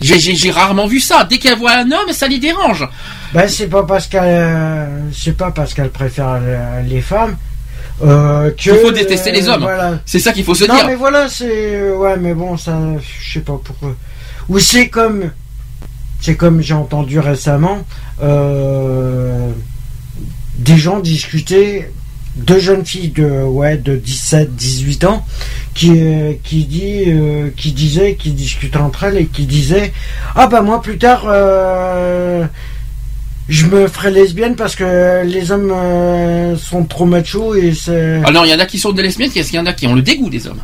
J'ai 0.00 0.50
rarement 0.50 0.86
vu 0.86 1.00
ça. 1.00 1.24
Dès 1.28 1.38
qu'elles 1.38 1.58
voient 1.58 1.72
un 1.76 1.90
homme, 1.92 2.12
ça 2.12 2.28
les 2.28 2.38
dérange. 2.38 2.86
Ben, 3.34 3.46
c'est 3.48 3.66
pas 3.68 3.82
parce 3.82 4.06
qu'elle, 4.06 4.22
euh, 4.24 4.86
c'est 5.12 5.36
pas 5.36 5.50
parce 5.50 5.74
qu'elle 5.74 5.90
préfère 5.90 6.38
euh, 6.40 6.82
les 6.82 7.00
femmes 7.02 7.36
euh, 8.04 8.50
que. 8.52 8.70
Il 8.70 8.78
faut 8.78 8.92
détester 8.92 9.32
les 9.32 9.48
euh, 9.48 9.52
hommes. 9.52 9.62
voilà. 9.62 9.98
C'est 10.06 10.18
ça 10.20 10.32
qu'il 10.32 10.44
faut 10.44 10.54
se 10.54 10.64
non, 10.64 10.74
dire. 10.74 10.86
mais 10.86 10.94
voilà, 10.94 11.28
c'est 11.28 11.46
euh, 11.76 11.96
ouais, 11.96 12.16
mais 12.16 12.32
bon, 12.32 12.56
ça, 12.56 12.78
je 13.22 13.32
sais 13.34 13.40
pas 13.40 13.58
pourquoi. 13.62 13.94
Ou 14.48 14.58
c'est 14.58 14.88
comme, 14.88 15.30
c'est 16.20 16.36
comme 16.36 16.60
j'ai 16.60 16.74
entendu 16.74 17.18
récemment, 17.18 17.84
euh, 18.22 19.50
des 20.56 20.76
gens 20.76 21.00
discuter, 21.00 21.90
deux 22.36 22.58
jeunes 22.58 22.84
filles 22.86 23.10
de 23.10 23.42
ouais 23.42 23.76
de 23.76 23.96
17, 23.96 24.54
18 24.54 25.04
ans, 25.04 25.26
qui 25.74 25.92
euh, 25.96 26.32
qui 26.42 26.64
dit, 26.64 27.04
euh, 27.08 27.50
qui 27.56 27.72
disaient, 27.72 28.14
qui 28.14 28.32
discutaient 28.32 28.78
entre 28.78 29.04
elles 29.04 29.18
et 29.18 29.26
qui 29.26 29.44
disaient, 29.44 29.92
ah 30.34 30.46
bah 30.46 30.62
moi 30.62 30.80
plus 30.80 30.98
tard. 30.98 31.24
Je 33.48 33.66
me 33.66 33.86
ferai 33.88 34.10
lesbienne 34.10 34.54
parce 34.56 34.76
que 34.76 35.24
les 35.24 35.50
hommes 35.52 35.70
euh, 35.72 36.56
sont 36.56 36.84
trop 36.84 37.06
machos 37.06 37.54
et 37.54 37.72
c'est. 37.72 38.20
Alors 38.24 38.44
il 38.46 38.50
y 38.50 38.54
en 38.54 38.58
a 38.58 38.66
qui 38.66 38.78
sont 38.78 38.92
des 38.92 39.02
lesbiennes, 39.02 39.30
il 39.34 39.54
y 39.54 39.58
en 39.58 39.66
a 39.66 39.72
qui 39.72 39.86
ont 39.86 39.94
le 39.94 40.02
dégoût 40.02 40.28
des 40.30 40.46
hommes. 40.46 40.60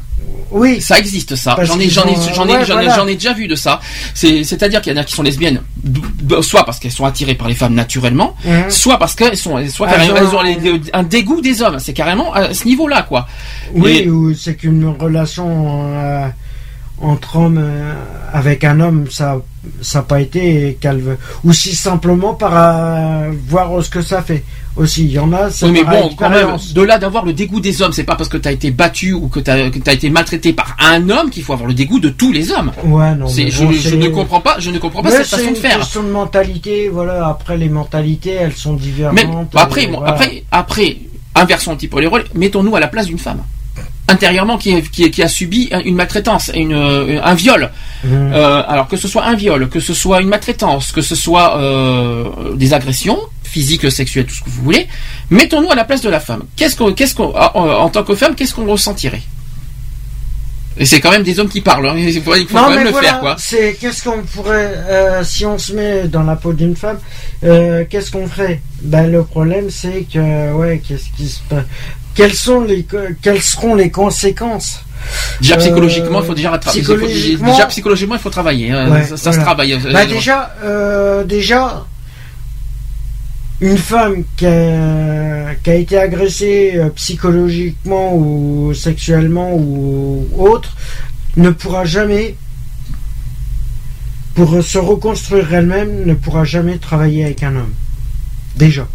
Oui. 0.50 0.80
Ça 0.80 0.98
existe 1.00 1.34
ça. 1.34 1.56
J'en 1.62 1.76
ai 1.80 1.84
qu'ils 1.84 1.90
j'en 1.90 2.04
ai 2.04 2.10
ont- 2.10 2.32
j'en 2.32 2.46
ai 2.46 2.52
ouais, 2.52 2.64
j'en 2.64 2.78
ai- 2.78 2.84
voilà. 2.84 2.94
j'en 2.94 3.06
ai 3.08 3.14
déjà 3.14 3.32
vu 3.32 3.48
de 3.48 3.56
ça. 3.56 3.80
C'est 4.12 4.44
c'est-à-dire 4.44 4.80
qu'il 4.82 4.92
y 4.92 4.96
en 4.96 5.00
a 5.00 5.04
qui 5.04 5.12
sont 5.14 5.22
lesbiennes 5.24 5.62
soit 6.42 6.64
parce 6.64 6.78
qu'elles 6.78 6.92
sont 6.92 7.06
attirées 7.06 7.34
par 7.34 7.48
les 7.48 7.54
femmes 7.54 7.74
naturellement, 7.74 8.36
Mhm. 8.44 8.70
soit 8.70 8.98
parce 8.98 9.14
qu'elles 9.16 9.36
sont 9.36 9.56
soit 9.68 9.88
Elles 9.90 10.12
ont- 10.12 10.16
elles 10.16 10.26
ont 10.36 10.40
un 10.92 11.02
dégoût 11.02 11.40
des 11.40 11.60
hommes. 11.62 11.78
C'est 11.80 11.92
carrément 11.94 12.32
à 12.34 12.54
ce 12.54 12.66
niveau-là 12.66 13.02
quoi. 13.02 13.26
Oui, 13.74 14.02
Et- 14.04 14.08
ou 14.10 14.32
c'est 14.34 14.54
qu'une 14.54 14.86
relation 14.86 15.88
euh, 15.92 16.28
entre 17.00 17.36
hommes 17.36 17.58
euh, 17.60 17.94
avec 18.32 18.62
un 18.62 18.78
homme, 18.78 19.06
ça 19.10 19.38
ça 19.80 19.98
n'a 19.98 20.02
pas 20.04 20.20
été 20.20 20.78
veut. 20.82 21.18
Ou 21.44 21.52
si 21.52 21.74
simplement 21.74 22.34
par 22.34 22.52
euh, 22.54 23.30
voir 23.48 23.82
ce 23.82 23.90
que 23.90 24.02
ça 24.02 24.22
fait. 24.22 24.42
Aussi, 24.76 25.04
il 25.04 25.12
y 25.12 25.18
en 25.20 25.32
a, 25.32 25.50
c'est 25.50 25.66
Oui, 25.66 25.72
mais 25.72 25.84
bon, 25.84 26.10
quand 26.16 26.28
même, 26.30 26.56
de 26.74 26.82
là 26.82 26.98
d'avoir 26.98 27.24
le 27.24 27.32
dégoût 27.32 27.60
des 27.60 27.80
hommes, 27.80 27.92
c'est 27.92 28.02
pas 28.02 28.16
parce 28.16 28.28
que 28.28 28.36
t'as 28.36 28.50
été 28.50 28.72
battu 28.72 29.12
ou 29.12 29.28
que 29.28 29.38
t'as 29.38 29.70
t'as 29.70 29.92
été 29.92 30.10
maltraité 30.10 30.52
par 30.52 30.76
un 30.80 31.08
homme 31.10 31.30
qu'il 31.30 31.44
faut 31.44 31.52
avoir 31.52 31.68
le 31.68 31.74
dégoût 31.74 32.00
de 32.00 32.08
tous 32.08 32.32
les 32.32 32.50
hommes. 32.50 32.72
Ouais, 32.84 33.14
non, 33.14 33.28
C'est- 33.28 33.44
mais 33.44 33.50
je, 33.52 33.62
bon, 33.64 33.70
je 33.70 33.78
c'est- 33.90 33.96
ne 33.96 34.08
comprends 34.08 34.40
pas, 34.40 34.56
je 34.58 34.70
ne 34.70 34.78
comprends 34.78 35.02
pas 35.02 35.10
Mais 35.10 35.16
cette 35.18 35.26
c'est 35.26 35.36
façon 35.36 35.50
de 35.52 35.56
une 35.56 35.62
faire. 35.62 35.78
question 35.78 36.02
de 36.02 36.08
mentalité, 36.08 36.88
voilà. 36.88 37.28
Après, 37.28 37.56
les 37.56 37.68
mentalités, 37.68 38.32
elles 38.32 38.52
sont 38.54 38.74
différentes. 38.74 39.14
Mais 39.14 39.26
bon, 39.26 39.46
après, 39.54 39.86
bon, 39.86 39.98
voilà. 39.98 40.12
après, 40.14 40.42
après, 40.50 40.96
inversons 41.36 41.70
un 41.70 41.76
petit 41.76 41.86
peu 41.88 42.00
les 42.00 42.08
rôles. 42.08 42.24
Mettons-nous 42.34 42.74
à 42.74 42.80
la 42.80 42.88
place 42.88 43.06
d'une 43.06 43.18
femme 43.18 43.42
intérieurement 44.08 44.58
qui, 44.58 44.70
est- 44.72 44.90
qui, 44.90 45.04
est- 45.04 45.10
qui 45.10 45.22
a 45.22 45.28
subi 45.28 45.70
une 45.84 45.94
maltraitance, 45.94 46.50
une, 46.54 46.72
euh, 46.74 47.20
un 47.24 47.34
viol. 47.34 47.70
Mhm. 48.04 48.32
Euh, 48.34 48.62
alors 48.68 48.86
que 48.88 48.96
ce 48.96 49.08
soit 49.08 49.24
un 49.24 49.34
viol, 49.34 49.68
que 49.68 49.80
ce 49.80 49.94
soit 49.94 50.20
une 50.20 50.28
maltraitance, 50.28 50.92
que 50.92 51.00
ce 51.00 51.14
soit 51.14 51.58
euh, 51.58 52.24
des 52.54 52.74
agressions 52.74 53.18
physiques, 53.44 53.90
sexuelles, 53.90 54.26
tout 54.26 54.34
ce 54.34 54.42
que 54.42 54.50
vous 54.50 54.62
voulez. 54.62 54.88
Mettons-nous 55.30 55.70
à 55.70 55.74
la 55.74 55.84
place 55.84 56.02
de 56.02 56.10
la 56.10 56.20
femme. 56.20 56.42
Qu'est-ce 56.56 56.76
qu'on, 56.76 56.92
qu'est-ce 56.92 57.14
qu'on, 57.14 57.32
en, 57.34 57.68
en 57.84 57.88
tant 57.88 58.02
que 58.02 58.14
femme, 58.14 58.34
qu'est-ce 58.34 58.52
qu'on 58.54 58.66
ressentirait? 58.66 59.22
Et 60.76 60.84
c'est 60.86 61.00
quand 61.00 61.12
même 61.12 61.22
des 61.22 61.38
hommes 61.38 61.48
qui 61.48 61.60
parlent. 61.60 61.88
hein. 61.88 61.94
Il 61.96 62.20
faut, 62.20 62.34
il 62.34 62.48
faut 62.48 62.56
non, 62.56 62.64
quand 62.64 62.70
même 62.70 62.78
mais 62.80 62.84
le 62.86 62.90
voilà, 62.90 63.08
faire, 63.08 63.20
quoi. 63.20 63.36
C'est 63.38 63.74
qu'est-ce 63.80 64.02
qu'on 64.02 64.22
pourrait, 64.22 64.74
euh, 64.88 65.22
si 65.22 65.46
on 65.46 65.56
se 65.56 65.72
met 65.72 66.08
dans 66.08 66.24
la 66.24 66.34
peau 66.34 66.52
d'une 66.52 66.74
femme, 66.74 66.98
euh, 67.44 67.84
qu'est-ce 67.88 68.10
qu'on 68.10 68.26
ferait? 68.26 68.60
Ben 68.82 69.06
le 69.10 69.22
problème 69.22 69.70
c'est 69.70 70.04
que 70.12 70.52
ouais, 70.52 70.82
qu'est-ce 70.86 71.10
qui 71.16 71.28
se 71.28 71.38
passe 71.48 71.64
Quelles 72.14 72.34
sont 72.34 72.60
les, 72.60 72.86
quelles 73.22 73.42
seront 73.42 73.74
les 73.74 73.90
conséquences? 73.90 74.80
Déjà 75.40 75.56
Euh, 75.56 75.58
psychologiquement, 75.58 76.20
il 76.20 76.26
faut 76.26 76.34
déjà 76.34 76.56
psychologiquement- 76.58 77.50
déjà 77.50 77.66
psychologiquement, 77.66 78.14
il 78.14 78.20
faut 78.20 78.30
travailler. 78.30 78.70
hein. 78.70 78.90
Ouais, 78.90 79.04
ça 79.04 79.16
ça 79.16 79.32
se 79.32 79.40
travaille. 79.40 79.76
Bah 79.92 80.00
Euh, 80.02 80.06
déjà, 80.06 80.54
euh, 80.64 81.24
déjà, 81.24 81.84
une 83.60 83.76
femme 83.76 84.24
qui 84.36 84.46
a, 84.46 85.54
qui 85.62 85.70
a 85.70 85.74
été 85.74 85.98
agressée 85.98 86.72
euh, 86.76 86.88
psychologiquement 86.90 88.14
ou 88.14 88.72
sexuellement 88.74 89.50
ou 89.54 90.26
autre 90.38 90.74
ne 91.36 91.50
pourra 91.50 91.84
jamais, 91.84 92.36
pour 94.34 94.62
se 94.62 94.78
reconstruire 94.78 95.52
elle-même, 95.52 96.04
ne 96.06 96.14
pourra 96.14 96.44
jamais 96.44 96.78
travailler 96.78 97.24
avec 97.24 97.42
un 97.42 97.56
homme. 97.56 97.74
Déjà. 98.56 98.86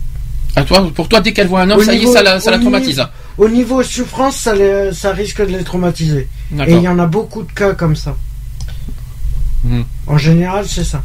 À 0.55 0.63
toi, 0.63 0.89
pour 0.93 1.07
toi, 1.07 1.21
dès 1.21 1.31
qu'elle 1.31 1.47
voit 1.47 1.61
un 1.61 1.69
homme, 1.69 1.80
Au 1.80 1.84
ça 1.84 1.93
y 1.93 2.03
est, 2.03 2.07
ça 2.07 2.23
la, 2.23 2.39
ça 2.39 2.51
niveau- 2.51 2.63
traumatise. 2.71 3.03
Au 3.38 3.47
niveau 3.47 3.81
souffrance, 3.84 4.35
ça, 4.38 4.53
les- 4.55 4.91
ça 4.93 5.11
risque 5.11 5.39
de 5.41 5.55
les 5.57 5.63
traumatiser. 5.63 6.27
Et 6.67 6.73
il 6.76 6.81
y 6.81 6.88
en 6.88 6.99
a 6.99 7.05
beaucoup 7.05 7.43
de 7.43 7.51
cas 7.51 7.73
comme 7.73 7.95
ça. 7.95 8.15
Mhm. 9.63 9.84
En 10.07 10.17
général, 10.17 10.65
c'est 10.67 10.84
ça. 10.84 11.01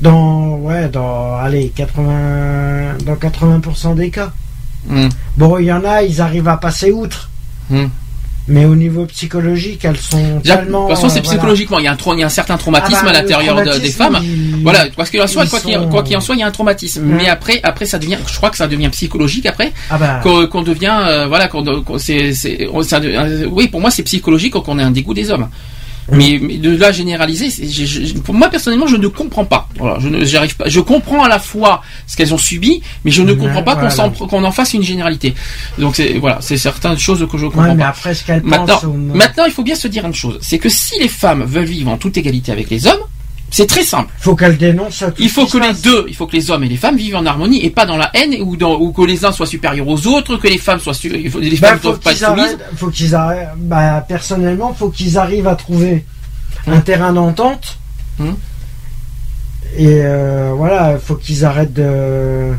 Dans, 0.00 0.56
ouais, 0.56 0.88
dans, 0.88 1.34
allez, 1.36 1.68
80, 1.74 2.94
dans 3.04 3.16
80% 3.16 3.94
des 3.94 4.10
cas. 4.10 4.32
Hmm. 4.86 5.08
Bon, 5.36 5.58
il 5.58 5.66
y 5.66 5.72
en 5.72 5.84
a, 5.84 6.02
ils 6.02 6.20
arrivent 6.22 6.48
à 6.48 6.56
passer 6.56 6.90
outre. 6.90 7.28
Hmm. 7.68 7.86
Mais 8.48 8.64
au 8.64 8.74
niveau 8.74 9.04
psychologique, 9.06 9.84
elles 9.84 9.96
sont 9.96 10.38
Déjà, 10.42 10.56
tellement. 10.56 10.84
de 10.84 10.88
toute 10.88 10.96
façon, 10.96 11.08
c'est 11.08 11.18
euh, 11.18 11.22
voilà. 11.22 11.38
psychologiquement. 11.38 11.78
Il 11.78 11.84
y, 11.84 11.88
a 11.88 11.92
un, 11.92 11.96
il 12.14 12.18
y 12.20 12.22
a 12.22 12.26
un 12.26 12.28
certain 12.28 12.56
traumatisme 12.56 12.98
Ah 13.02 13.04
bah, 13.04 13.10
à 13.10 13.12
l'intérieur 13.22 13.62
de- 13.62 13.78
des 13.78 13.90
femmes. 13.90 14.18
il- 14.22 14.62
Voilà, 14.62 14.86
parce 14.96 15.10
en 15.22 15.26
soit, 15.28 15.44
ils 15.44 15.50
quoi 15.50 15.60
qu'il 15.60 15.74
sont- 15.74 15.88
quoi 15.88 16.02
qu'il 16.02 16.16
en 16.16 16.20
soit, 16.20 16.34
il 16.34 16.40
y 16.40 16.42
a 16.42 16.46
un 16.46 16.50
traumatisme. 16.50 17.02
Mais 17.04 17.28
après, 17.28 17.60
après, 17.62 17.86
ça 17.86 17.98
devient, 17.98 18.18
je 18.26 18.36
crois 18.36 18.50
que 18.50 18.56
ça 18.56 18.66
devient 18.66 18.88
psychologique 18.88 19.46
après, 19.46 19.72
Ah 19.90 19.98
bah, 19.98 20.20
qu'on 20.22 20.46
qu'on 20.48 20.62
devient, 20.62 20.96
euh, 21.06 21.26
voilà, 21.28 21.46
qu'on, 21.48 21.62
qu'on- 21.82 21.98
c'est, 21.98 22.32
euh, 23.04 23.46
oui, 23.50 23.68
pour 23.68 23.80
moi, 23.80 23.90
c'est 23.90 24.02
psychologique 24.02 24.52
quand 24.54 24.68
on 24.68 24.78
a 24.78 24.84
un 24.84 24.90
dégoût 24.90 25.14
des 25.14 25.30
hommes. 25.30 25.48
Mais, 26.12 26.38
mais 26.42 26.56
de 26.56 26.76
la 26.76 26.90
généraliser, 26.92 27.50
c'est- 27.50 27.68
j'ai- 27.68 27.86
j'ai- 27.86 28.14
pour 28.14 28.34
moi 28.34 28.48
personnellement, 28.48 28.86
je 28.88 28.96
ne 28.96 29.06
comprends 29.06 29.44
pas. 29.44 29.68
Voilà, 29.78 29.98
je 30.00 30.08
ne, 30.08 30.24
j'arrive 30.24 30.56
pas. 30.56 30.68
Je 30.68 30.80
comprends 30.80 31.22
à 31.22 31.28
la 31.28 31.38
fois 31.38 31.82
ce 32.06 32.16
qu'elles 32.16 32.34
ont 32.34 32.38
subi, 32.38 32.82
mais 33.04 33.10
je 33.10 33.22
ne 33.22 33.32
comprends 33.34 33.62
pas 33.62 33.76
qu'on 33.76 33.90
s'en- 33.90 34.10
qu'on 34.10 34.42
en 34.44 34.50
fasse 34.52 34.74
une 34.74 34.82
généralité. 34.82 35.34
Donc 35.78 35.96
c'est 35.96 36.14
voilà, 36.18 36.38
c'est 36.40 36.56
certaines 36.56 36.98
choses 36.98 37.26
que 37.30 37.38
je 37.38 37.46
comprends 37.46 37.62
Ouais, 37.62 37.74
mais 37.74 37.84
après, 37.84 38.14
ce 38.14 38.24
Maintenant, 38.44 38.66
maintenant, 39.14 39.44
il 39.46 39.52
faut 39.52 39.62
bien 39.62 39.74
se 39.76 39.86
dire 39.88 40.04
une 40.06 40.14
chose, 40.14 40.38
c'est 40.40 40.58
que 40.58 40.68
si 40.68 40.98
les 41.00 41.08
femmes 41.08 41.44
veulent 41.44 41.64
vivre 41.64 41.90
en 41.90 41.96
toute 41.96 42.16
égalité 42.16 42.50
avec 42.52 42.70
les 42.70 42.86
hommes, 42.86 43.00
c'est 43.50 43.66
très 43.66 43.82
simple. 43.82 44.10
faut 44.18 44.36
qu'elle 44.36 44.56
dénonce 44.56 44.98
tout 45.00 45.12
Il 45.18 45.28
faut 45.28 45.46
que 45.46 45.58
les 45.58 45.72
deux, 45.74 46.04
il 46.08 46.14
faut 46.14 46.26
que 46.26 46.36
les 46.36 46.50
hommes 46.50 46.62
et 46.64 46.68
les 46.68 46.76
femmes 46.76 46.96
vivent 46.96 47.16
en 47.16 47.26
harmonie 47.26 47.64
et 47.64 47.70
pas 47.70 47.84
dans 47.86 47.96
la 47.96 48.10
haine 48.14 48.34
ou, 48.42 48.56
dans, 48.56 48.76
ou 48.78 48.92
que 48.92 49.02
les 49.02 49.24
uns 49.24 49.32
soient 49.32 49.46
supérieurs 49.46 49.88
aux 49.88 50.06
autres, 50.06 50.36
que 50.36 50.46
les 50.48 50.58
femmes 50.58 50.78
soient 50.80 50.94
su- 50.94 51.10
il 51.14 51.30
faut- 51.30 51.40
les 51.40 51.56
femmes 51.56 51.74
ne 51.74 51.78
faut 51.80 51.88
doivent 51.88 52.00
pas 52.00 52.12
être 52.12 52.24
soumises. 52.26 52.58
faut 52.76 52.90
qu'ils 52.90 53.14
arrêtent. 53.14 53.48
Bah, 53.56 54.04
personnellement, 54.06 54.72
faut 54.72 54.90
qu'ils 54.90 55.18
arrivent 55.18 55.48
à 55.48 55.56
trouver 55.56 56.04
un 56.66 56.80
terrain 56.80 57.12
d'entente. 57.12 57.78
Hum. 58.20 58.36
Et 59.76 60.00
euh, 60.04 60.52
voilà, 60.56 60.98
faut 60.98 61.14
qu'ils 61.14 61.44
arrêtent 61.44 61.72
de. 61.72 62.52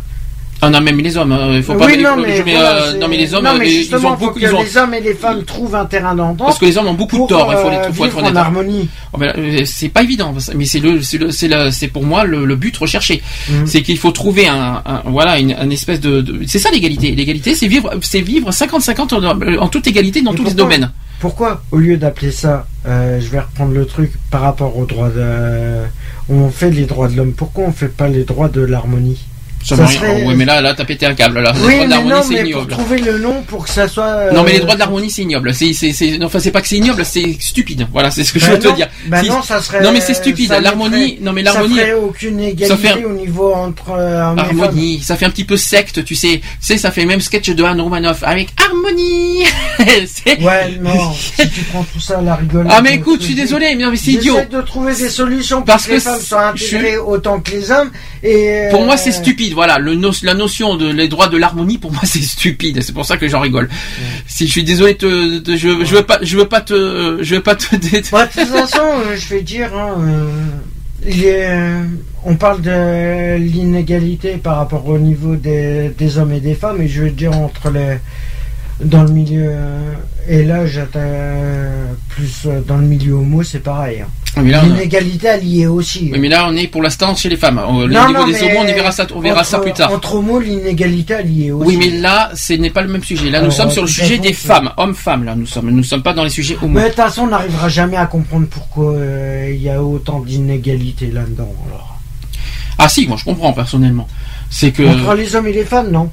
Ah 0.64 0.70
non, 0.70 0.80
même 0.80 1.00
les 1.00 1.18
hommes, 1.18 1.32
hein, 1.32 1.54
il 1.56 1.64
faut 1.64 1.74
pas. 1.74 1.88
oui, 1.88 1.98
non, 1.98 2.16
mais, 2.18 2.40
voilà, 2.42 2.84
euh, 2.84 2.98
non, 3.00 3.08
mais 3.08 3.18
les 3.18 3.34
hommes, 3.34 3.44
non, 3.44 3.56
mais 3.58 3.74
ils 3.74 3.96
ont 3.96 4.00
faut 4.00 4.16
beaucoup, 4.16 4.40
que 4.40 4.46
ils 4.46 4.54
ont, 4.54 4.62
les 4.62 4.78
hommes 4.78 4.94
et 4.94 5.02
les 5.02 5.16
femmes 5.16 5.44
trouvent 5.44 5.74
un 5.74 5.86
terrain 5.86 6.14
d'entente. 6.14 6.38
parce 6.46 6.60
que 6.60 6.66
les 6.66 6.78
hommes 6.78 6.88
ont 6.88 6.94
beaucoup 6.94 7.24
de 7.24 7.28
tort, 7.28 7.52
il 7.52 7.58
faut, 7.58 7.70
les- 7.72 7.78
euh, 7.78 7.92
faut 7.92 8.06
être 8.06 8.12
vivre 8.12 8.18
en 8.20 8.28
honnête. 8.28 8.38
harmonie. 8.38 8.90
Oh, 9.14 9.18
euh, 9.24 9.62
c'est 9.66 9.90
pas 9.90 10.04
évident, 10.04 10.36
mais 10.56 10.66
c'est 10.66 10.80
le, 10.80 11.02
c'est 11.02 11.18
le, 11.18 11.32
c'est 11.32 11.48
la- 11.48 11.72
c'est 11.72 11.88
pour 11.88 12.04
moi 12.04 12.26
le, 12.26 12.46
le 12.46 12.56
but 12.56 12.78
recherché. 12.78 13.24
Mhm. 13.50 13.66
C'est 13.66 13.82
qu'il 13.82 13.98
faut 13.98 14.12
trouver 14.12 14.48
un, 14.48 14.84
un- 14.86 15.02
voilà, 15.06 15.40
une, 15.40 15.54
un 15.54 15.70
espèce 15.72 16.00
de, 16.00 16.22
de- 16.22 16.42
c'est 16.46 16.60
ça 16.60 16.70
l'égalité. 16.70 17.12
L'égalité, 17.16 17.56
c'est 17.56 17.68
vivre, 17.68 17.92
c'est 18.04 18.22
vivre 18.22 18.52
50-50 18.52 19.14
en, 19.16 19.62
en 19.64 19.68
toute 19.68 19.88
égalité 19.88 20.22
dans 20.22 20.34
Et 20.34 20.36
tous 20.36 20.44
les 20.44 20.54
domaines. 20.54 20.92
Pourquoi, 21.20 21.64
au 21.72 21.78
lieu 21.78 21.98
d'appeler 21.98 22.32
ça, 22.32 22.66
euh, 22.88 23.20
je 23.20 23.28
vais 23.30 23.40
reprendre 23.40 23.74
le 23.74 23.86
truc 23.86 24.12
par 24.30 24.42
rapport 24.42 24.78
aux 24.78 24.86
droits 24.86 25.10
de. 25.10 25.82
On 26.30 26.50
fait 26.50 26.70
les 26.70 26.86
droits 26.86 27.08
de 27.08 27.16
l'homme. 27.18 27.34
Pourquoi 27.34 27.66
on 27.68 27.72
fait 27.72 27.88
pas 27.96 28.08
les 28.08 28.24
droits 28.24 28.48
de 28.50 28.62
l'harmonie? 28.62 29.18
Serait- 29.64 30.26
ouais, 30.26 30.34
mais 30.36 30.46
là, 30.46 30.60
là, 30.62 30.74
t'as 30.74 30.86
pété 30.86 31.06
un 31.06 31.14
câble, 31.14 31.40
là. 31.40 31.54
Les 31.56 31.66
Oui, 31.66 31.88
droits 31.88 32.00
non, 32.04 32.22
c'est 32.24 32.34
mais 32.34 32.40
pour 32.42 32.50
ignoble. 32.50 32.72
trouver 32.72 32.98
le 33.00 33.18
nom 33.20 33.42
pour 33.44 33.64
que 33.66 33.70
ça 33.70 33.88
soit. 33.88 34.06
euh, 34.06 34.32
Non 34.32 34.44
mais 34.44 34.54
les 34.54 34.60
droits 34.60 34.74
de 34.76 34.80
l'harmonie 34.80 35.10
c'est 35.12 35.22
ignoble. 35.22 35.54
C'est 35.54 35.74
c'est 35.74 35.94
c'est 35.94 36.18
non, 36.18 36.26
enfin 36.28 36.40
c'est 36.40 36.52
pas 36.52 36.62
que 36.62 36.68
c'est 36.68 36.78
ignoble, 36.78 37.06
c'est 37.06 37.38
stupide. 37.40 37.88
Voilà, 37.92 38.10
c'est 38.12 38.24
ce 38.24 38.34
que 38.34 38.40
je 38.40 38.46
Bah 38.46 38.52
veux 38.54 38.60
te 38.60 38.68
non, 38.68 38.74
dire. 38.76 38.88
bah 39.08 39.22
Si- 39.22 39.30
non, 39.30 39.42
ça 39.44 39.62
serait. 39.62 39.82
Non 39.82 39.92
mais 39.92 40.02
c'est 40.02 40.14
stupide. 40.14 40.52
L'harmonie, 40.62 41.18
non 41.22 41.32
mais 41.34 41.44
l'harmonie 41.44 41.76
Ça 41.76 41.82
ferait 41.82 41.94
aucune 41.94 42.40
égalité 42.40 42.68
ça 42.68 42.78
fait 42.78 43.04
au 43.04 43.14
niveau 43.14 43.54
entre 43.54 43.92
euh, 43.92 44.22
harmonie, 44.36 45.00
ça 45.04 45.16
fait 45.16 45.26
un 45.26 45.30
petit 45.30 45.46
peu 45.46 45.58
secte, 45.58 46.04
tu 46.04 46.16
sais. 46.16 46.42
Tu 46.42 46.44
sais 46.62 46.78
ça 46.78 46.92
fait 46.92 47.06
même 47.06 47.22
sketch 47.22 47.50
de 47.50 47.64
Anne 47.64 47.82
Romanoff 47.82 48.24
avec 48.24 48.50
harmonie. 48.58 49.44
Ouais, 50.42 50.78
non. 50.82 51.14
si 51.14 51.50
tu 51.50 51.62
prends 51.72 51.84
tout 51.84 52.00
ça 52.00 52.22
la 52.22 52.36
rigolade. 52.36 52.72
Ah 52.72 52.82
mais 52.82 52.96
écoute, 52.96 53.22
je 53.22 53.26
suis 53.28 53.36
désolé, 53.36 53.74
mais 53.76 53.84
non, 53.84 53.92
mais 53.92 53.98
c'est 53.98 54.12
idiot. 54.12 54.38
De 54.52 54.62
trouver 54.62 54.94
des 54.96 55.10
solutions 55.10 55.58
pour 55.58 55.66
Parce 55.66 55.88
que 55.88 55.94
les 55.94 56.00
femmes 56.00 56.20
soient 56.22 56.52
je 56.56 56.66
intégrées 56.76 56.98
autant 56.98 57.40
que 57.40 57.52
les 57.52 57.72
hommes. 57.72 57.92
Et 58.24 58.68
Pour 58.70 58.84
moi, 58.84 58.94
euh, 58.94 58.98
c'est 58.98 59.12
stupide. 59.12 59.54
Voilà, 59.54 59.80
le 59.80 59.96
no- 59.96 60.12
la 60.24 60.34
notion 60.36 60.76
de 60.76 60.92
les 60.92 61.08
droits 61.08 61.28
de 61.28 61.38
l'harmonie, 61.38 61.78
pour 61.80 61.92
moi, 61.92 62.02
c'est 62.06 62.22
stupide. 62.22 62.82
C'est 62.82 62.94
pour 62.94 63.06
ça 63.06 63.18
que 63.18 63.28
j'en 63.28 63.40
rigole. 63.40 63.68
Si 64.28 64.46
je 64.48 64.52
suis 64.52 64.64
désolé, 64.64 64.94
de- 64.96 65.42
je, 65.48 65.84
je 65.84 65.96
veux 65.96 66.04
pas, 66.04 66.20
je 66.22 66.38
veux 66.38 66.48
pas 66.48 66.62
te, 66.62 67.18
je 67.22 67.36
veux 67.36 67.42
pas 67.44 67.56
te. 67.56 67.76
Bah, 68.12 68.26
de 68.28 68.32
toute 68.32 68.48
façon, 68.50 68.80
euh, 68.84 69.16
je 69.18 69.28
vais 69.30 69.42
dire, 69.42 69.72
hein, 69.76 69.96
euh, 70.00 70.30
euh, 71.08 71.84
on 72.24 72.36
parle 72.36 72.62
de 72.62 73.38
l'inégalité 73.38 74.38
par 74.38 74.58
rapport 74.58 74.86
au 74.88 75.00
niveau 75.00 75.36
des, 75.36 75.90
des 75.98 76.18
hommes 76.20 76.32
et 76.34 76.40
des 76.40 76.54
femmes, 76.54 76.80
et 76.82 76.88
je 76.88 77.02
vais 77.04 77.10
dire 77.12 77.36
entre 77.36 77.72
les, 77.72 77.98
dans 78.86 79.04
le 79.04 79.12
milieu 79.12 79.46
euh, 79.48 79.94
et 80.30 80.44
là, 80.44 80.60
plus 82.10 82.44
euh, 82.46 82.62
dans 82.68 82.78
le 82.78 82.86
milieu 82.86 83.14
homo, 83.14 83.42
c'est 83.44 83.60
pareil. 83.64 84.02
hein. 84.02 84.08
L'inégalité 84.38 85.28
est 85.60 85.66
aussi. 85.68 86.10
oui, 86.12 86.18
mais 86.20 86.30
là, 86.30 86.48
on 86.50 86.56
est 86.56 86.68
pour 86.68 86.82
l'instant 86.82 87.14
chez 87.16 87.28
les 87.30 87.36
femmes. 87.36 87.60
Au 87.60 87.86
Non, 87.88 88.08
niveau 88.08 88.22
non, 88.22 88.28
des 88.28 88.42
homos, 88.44 88.60
on 88.60 88.68
y 88.68 88.74
verra 88.74 88.92
ça, 88.92 89.06
on 89.14 89.20
verra 89.20 89.44
ça 89.44 89.58
entre- 89.58 89.64
plus 89.66 89.74
tard. 89.74 89.92
Entre 89.92 90.16
homos, 90.16 90.40
l'inégalité 90.40 91.16
est 91.16 91.52
aussi. 91.52 91.68
Oui, 91.68 91.78
mais 91.78 91.90
là, 92.00 92.32
ce 92.34 92.54
n'est 92.54 92.70
pas 92.70 92.82
le 92.82 92.88
même 92.88 93.04
sujet. 93.04 93.30
Là, 93.30 93.42
nous 93.42 93.52
sommes 93.52 93.72
sur 93.72 93.82
le 93.82 93.88
sujet 93.90 94.18
des 94.20 94.30
c'est- 94.30 94.48
femmes, 94.48 94.72
hommes-femmes. 94.78 95.26
Là, 95.26 95.36
nous 95.36 95.46
sommes, 95.48 95.70
nous 95.70 95.84
sommes 95.84 96.02
pas 96.04 96.14
dans 96.14 96.24
les 96.24 96.30
sujets 96.30 96.58
homo. 96.62 96.76
Mais 96.80 96.84
de 96.84 96.88
toute 96.88 96.96
façon, 96.98 97.24
on 97.24 97.28
n'arrivera 97.28 97.68
jamais 97.68 97.98
à 97.98 98.06
comprendre 98.06 98.48
pourquoi 98.50 98.94
euh, 98.94 99.52
il 99.54 99.62
y 99.62 99.70
a 99.70 99.84
autant 99.84 100.22
d'inégalité 100.22 101.08
là-dedans. 101.08 101.54
Alors. 101.68 102.00
Ah 102.78 102.88
si, 102.88 103.08
moi, 103.08 103.18
je 103.20 103.26
comprends 103.26 103.52
personnellement. 103.54 104.08
C'est 104.50 104.72
que. 104.72 104.84
Entre 104.84 105.14
les 105.16 105.36
hommes 105.36 105.48
et 105.48 105.54
les 105.54 105.66
femmes, 105.66 105.92
non? 105.92 106.10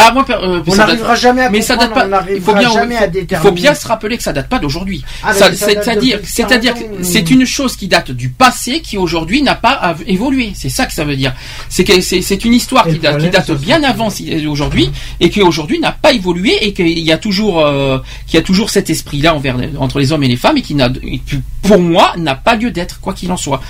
Ah 0.00 0.12
moi, 0.12 0.24
euh, 0.30 0.62
On 0.66 0.74
n'arrivera 0.76 1.14
jamais 1.16 1.42
à 1.42 1.50
Mais 1.50 1.60
ça 1.60 1.76
date 1.76 1.92
pas. 1.92 2.04
Il 2.04 2.40
faut 2.40 2.52
n'arrivera 2.52 2.58
bien, 2.58 2.70
jamais 2.72 2.96
à 2.96 3.06
il 3.06 3.10
déterminer. 3.10 3.48
faut 3.48 3.54
bien 3.54 3.74
se 3.74 3.86
rappeler 3.86 4.16
que 4.16 4.22
ça 4.22 4.32
date 4.32 4.48
pas 4.48 4.58
d'aujourd'hui. 4.58 5.04
Ah, 5.22 5.32
C'est-à-dire, 5.32 6.20
c'est-à-dire, 6.24 6.74
40 6.74 6.90
que 6.90 6.94
ans. 6.94 6.98
c'est 7.02 7.30
une 7.30 7.44
chose 7.44 7.76
qui 7.76 7.88
date 7.88 8.10
du 8.12 8.28
passé 8.28 8.80
qui 8.80 8.96
aujourd'hui 8.96 9.42
n'a 9.42 9.54
pas 9.54 9.96
évolué. 10.06 10.52
C'est 10.54 10.68
ça 10.68 10.86
que 10.86 10.92
ça 10.92 11.04
veut 11.04 11.16
dire. 11.16 11.34
C'est 11.68 12.44
une 12.44 12.54
histoire 12.54 12.86
qui 12.86 12.98
date, 12.98 13.18
qui 13.18 13.54
bien 13.56 13.82
avant 13.82 14.10
si- 14.10 14.46
aujourd'hui 14.46 14.90
et 15.20 15.30
qui 15.30 15.42
aujourd'hui 15.42 15.80
n'a 15.80 15.92
pas 15.92 16.12
évolué 16.12 16.56
et 16.66 16.72
qu'il 16.72 16.98
y 16.98 17.12
a 17.12 17.18
toujours, 17.18 17.60
euh, 17.64 17.98
qu'il 18.26 18.38
y 18.38 18.42
a 18.42 18.44
toujours 18.44 18.70
cet 18.70 18.90
esprit-là 18.90 19.34
envers 19.34 19.56
entre 19.78 19.98
les 19.98 20.12
hommes 20.12 20.22
et 20.22 20.28
les 20.28 20.36
femmes 20.36 20.56
et 20.56 20.62
qui 20.62 20.74
n'a, 20.74 20.88
pour 21.62 21.80
moi, 21.80 22.12
n'a 22.16 22.34
pas 22.34 22.54
lieu 22.54 22.70
d'être 22.70 23.00
quoi 23.00 23.14
qu'il 23.14 23.30
en 23.32 23.36
soit. 23.36 23.60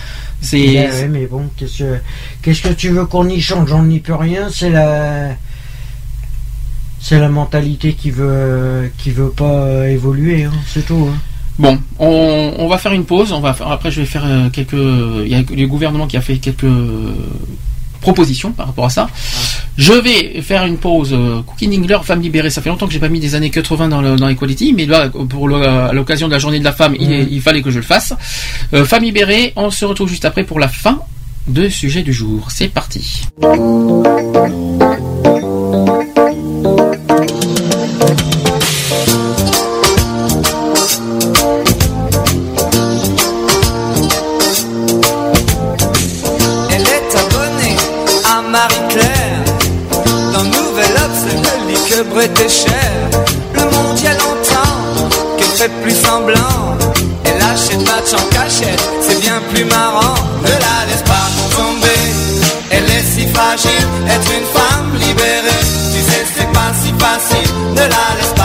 C'est 0.41 0.59
Ben 0.59 0.91
ouais, 0.93 1.09
mais 1.09 1.27
bon, 1.27 1.49
qu'est-ce 1.57 1.79
que, 1.79 1.99
qu'est-ce 2.43 2.63
que 2.63 2.69
tu 2.69 2.91
veux 2.91 3.07
qu'on 3.07 3.29
y 3.29 3.41
change? 3.41 3.73
On 3.73 3.83
n'y 3.83 3.99
peut 3.99 4.15
rien. 4.15 4.49
C'est 4.53 4.71
la, 4.71 5.31
c'est 7.01 7.19
la 7.19 7.29
mentalité 7.29 7.93
qui 7.95 8.11
veut, 8.11 8.91
qui 8.99 9.11
veut 9.11 9.31
pas 9.31 9.45
euh, 9.62 9.85
évoluer. 9.91 10.45
hein, 10.45 10.53
c'est 10.66 10.87
tout. 10.87 11.09
hein. 11.12 11.16
Bon, 11.59 11.77
on, 11.99 12.55
on 12.59 12.69
va 12.69 12.79
faire 12.79 12.93
une 12.93 13.05
pause. 13.05 13.33
On 13.33 13.41
va 13.41 13.53
faire- 13.53 13.69
après, 13.70 13.91
je 13.91 14.01
vais 14.01 14.07
faire 14.07 14.25
euh, 14.25 14.49
quelques. 14.51 14.73
Il 14.75 15.29
y 15.29 15.35
a 15.35 15.43
le 15.43 15.66
gouvernement 15.66 16.07
qui 16.07 16.16
a 16.16 16.20
fait 16.20 16.39
quelques 16.39 16.62
euh, 16.65 17.15
propositions 18.01 18.53
par 18.53 18.66
rapport 18.66 18.85
à 18.85 18.91
ça. 18.91 19.09
Je 19.77 19.93
vais 19.93 20.41
faire 20.41 20.65
une 20.66 20.77
pause. 20.79 21.16
Cooking 21.47 21.77
Engler, 21.81 21.99
femme 22.05 22.20
libérée. 22.20 22.51
Ça 22.51 22.62
fait 22.62 22.69
longtemps 22.69 22.87
que 22.87 22.93
j'ai 22.93 23.01
pas 23.01 23.09
mis 23.09 23.19
des 23.19 23.35
années 23.35 23.51
80 23.51 23.89
dans, 23.89 24.01
le, 24.01 24.15
dans 24.15 24.29
Equality, 24.29 24.73
mais 24.73 24.87
là, 24.87 25.09
pour 25.09 25.49
l'occasion 25.49 26.29
de 26.29 26.33
la 26.33 26.39
journée 26.39 26.61
de 26.61 26.65
la 26.65 26.73
femme, 26.73 26.95
il, 27.01 27.11
est- 27.12 27.27
il 27.29 27.41
fallait 27.41 27.62
que 27.62 27.70
je 27.70 27.79
le 27.79 27.85
fasse. 27.85 28.12
Euh, 28.73 28.85
femme 28.85 29.03
libérée. 29.03 29.53
On 29.57 29.70
se 29.73 29.85
retrouve 29.85 30.09
juste 30.09 30.25
après 30.25 30.45
pour 30.45 30.61
la 30.61 30.69
fin 30.69 31.01
de 31.49 31.69
sujet 31.69 32.03
du 32.03 32.12
jour. 32.12 32.49
C'est 32.53 32.69
parti. 32.69 33.23
Brett 52.19 52.40
est 52.40 52.49
cher. 52.49 52.90
Le 53.55 53.61
monde 53.61 54.01
y 54.01 54.09
a 54.09 54.15
longtemps 54.15 55.09
qu'elle 55.36 55.57
fait 55.57 55.70
plus 55.82 55.95
semblant. 55.95 56.77
Elle 57.24 57.40
achète 57.40 57.78
match 57.86 58.12
en 58.12 58.27
cachette, 58.35 58.82
c'est 59.01 59.20
bien 59.20 59.40
plus 59.55 59.65
marrant. 59.65 60.16
Ne 60.43 60.51
la 60.51 60.77
laisse 60.89 61.03
pas 61.03 61.28
tomber, 61.57 62.03
elle 62.73 62.90
est 62.90 63.05
si 63.05 63.24
fragile. 63.28 63.86
Être 64.09 64.32
une 64.36 64.47
femme 64.47 64.90
libérée, 64.99 65.62
tu 65.95 66.01
sais, 66.11 66.27
c'est 66.36 66.53
pas 66.53 66.73
si 66.82 66.93
facile. 66.99 67.55
Ne 67.74 67.82
la 67.82 67.86
laisse 67.86 68.35
pas 68.35 68.38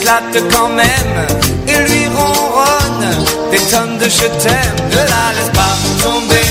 s'éclate 0.00 0.42
quand 0.52 0.68
même. 0.68 1.26
Et 1.68 1.90
lui 1.90 2.06
ronronne 2.06 3.26
des 3.50 3.58
tonnes 3.58 3.98
de 3.98 4.04
je 4.04 4.26
t'aime. 4.42 4.76
Ne 4.90 4.96
la 4.96 5.24
laisse 5.36 5.50
pas 5.52 5.76
tomber, 6.02 6.48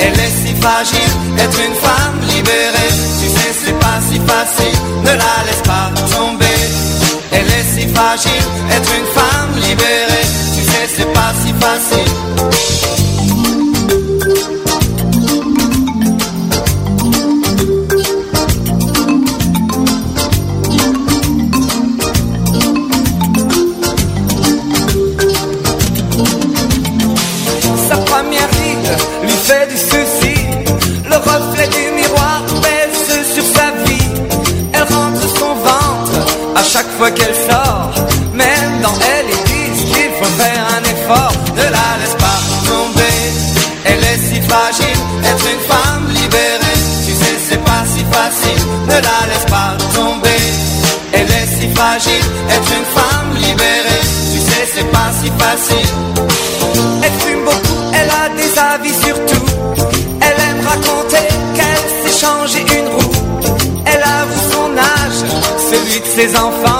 elle 0.00 0.18
est 0.18 0.34
si 0.44 0.54
fragile 0.60 1.12
Être 1.38 1.58
une 1.60 1.74
femme 1.74 2.20
libérée, 2.34 2.92
tu 3.20 3.28
sais 3.28 3.54
c'est 3.64 3.78
pas 3.78 3.98
si 4.08 4.18
facile. 4.18 4.80
Ne 5.04 5.10
la 5.10 5.34
laisse 5.46 5.62
pas 5.64 5.90
tomber, 6.16 6.60
elle 7.32 7.46
est 7.46 7.74
si 7.74 7.88
fragile 7.94 8.46
Être 8.76 8.90
une 8.98 9.06
femme 9.20 9.54
libérée, 9.68 10.26
tu 10.54 10.62
sais 10.62 10.88
c'est 10.96 11.12
pas 11.12 11.32
si 11.42 11.52
facile 11.52 12.79
fois 37.00 37.10
qu'elle 37.12 37.34
sort. 37.48 37.92
Même 38.34 38.72
dans 38.82 38.98
elle, 39.14 39.28
ils 39.36 39.44
disent 39.52 39.84
qu'il 39.90 40.12
faut 40.18 40.34
faire 40.42 40.66
fort, 41.08 41.32
ne 41.56 41.66
la 41.76 41.88
laisse 42.00 42.16
pas 42.26 42.40
tomber. 42.70 43.18
Elle 43.88 44.02
est 44.12 44.20
si 44.28 44.38
fragile, 44.48 45.00
être 45.30 45.46
une 45.54 45.62
femme 45.72 46.04
libérée. 46.20 46.80
Tu 47.06 47.12
sais, 47.20 47.36
c'est 47.48 47.64
pas 47.70 47.82
si 47.92 48.02
facile, 48.16 48.62
ne 48.92 48.98
la 49.08 49.18
laisse 49.30 49.48
pas 49.56 49.72
tomber. 49.98 50.42
Elle 51.16 51.30
est 51.40 51.48
si 51.56 51.66
fragile, 51.74 52.26
être 52.56 52.70
une 52.78 52.88
femme 52.98 53.30
libérée. 53.46 54.04
Tu 54.32 54.38
sais, 54.48 54.64
c'est 54.74 54.90
pas 54.96 55.10
si 55.20 55.28
facile. 55.42 55.90
Elle 57.04 57.16
fume 57.22 57.44
beaucoup, 57.48 57.80
elle 57.98 58.10
a 58.22 58.26
des 58.40 58.52
avis 58.74 58.96
sur 59.04 59.16
tout. 59.30 59.48
Elle 60.26 60.38
aime 60.48 60.62
raconter 60.72 61.26
qu'elle 61.56 61.86
s'est 62.00 62.18
changé 62.24 62.60
une 62.78 62.88
roue. 62.94 63.12
Elle 63.86 64.04
avoue 64.20 64.44
son 64.54 64.68
âge, 64.76 65.20
celui 65.70 65.98
de 66.00 66.10
ses 66.16 66.36
enfants. 66.36 66.79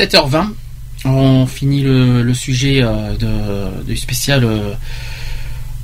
17h20. 0.00 0.46
On 1.04 1.46
finit 1.46 1.82
le, 1.82 2.34
sujet 2.34 2.80
euh, 2.82 3.70
du 3.86 3.96
spécial 3.96 4.44
euh, 4.44 4.72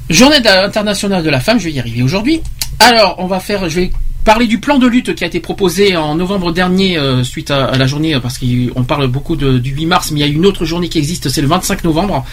Journée 0.09 0.36
internationale 0.47 1.22
de 1.22 1.30
la 1.30 1.40
femme. 1.40 1.59
Je 1.59 1.64
vais 1.64 1.72
y 1.72 1.80
arriver 1.80 2.02
aujourd'hui. 2.02 2.40
Alors, 2.78 3.16
on 3.18 3.26
va 3.26 3.40
faire. 3.40 3.68
Je 3.68 3.80
vais 3.80 3.90
parler 4.24 4.47
du 4.47 4.59
plan 4.59 4.78
de 4.78 4.86
lutte 4.86 5.14
qui 5.14 5.24
a 5.24 5.26
été 5.26 5.40
proposé 5.40 5.97
en 5.97 6.14
novembre 6.14 6.52
dernier 6.52 6.97
euh, 6.97 7.24
suite 7.24 7.51
à, 7.51 7.76
la 7.76 7.86
journée, 7.86 8.16
parce 8.20 8.38
qu'on 8.38 8.84
parle 8.84 9.09
beaucoup 9.09 9.36
du 9.36 9.70
8 9.70 9.86
mars, 9.86 10.10
mais 10.12 10.20
il 10.20 10.26
y 10.26 10.28
a 10.28 10.32
une 10.32 10.47
autre 10.47 10.64
journée 10.64 10.88
qui 10.88 10.98
existe, 10.98 11.28
c'est 11.28 11.43
le 11.43 11.48
25 11.48 11.84
novembre. 11.84 12.24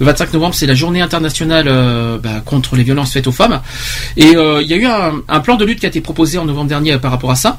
Le 0.00 0.06
25 0.06 0.32
novembre, 0.32 0.54
c'est 0.54 0.66
la 0.66 0.74
journée 0.74 1.02
internationale 1.02 1.66
bah, 2.22 2.40
contre 2.44 2.76
les 2.76 2.82
violences 2.82 3.12
faites 3.12 3.26
aux 3.26 3.32
femmes. 3.32 3.60
Et 4.16 4.32
il 4.32 4.66
y 4.66 4.72
a 4.72 4.76
eu 4.76 4.86
un, 4.86 5.40
plan 5.40 5.56
de 5.56 5.64
lutte 5.64 5.80
qui 5.80 5.86
a 5.86 5.90
été 5.90 6.00
proposé 6.00 6.38
en 6.38 6.46
novembre 6.46 6.68
dernier 6.68 6.98
par 6.98 7.10
rapport 7.10 7.30
à 7.30 7.36
ça. 7.36 7.58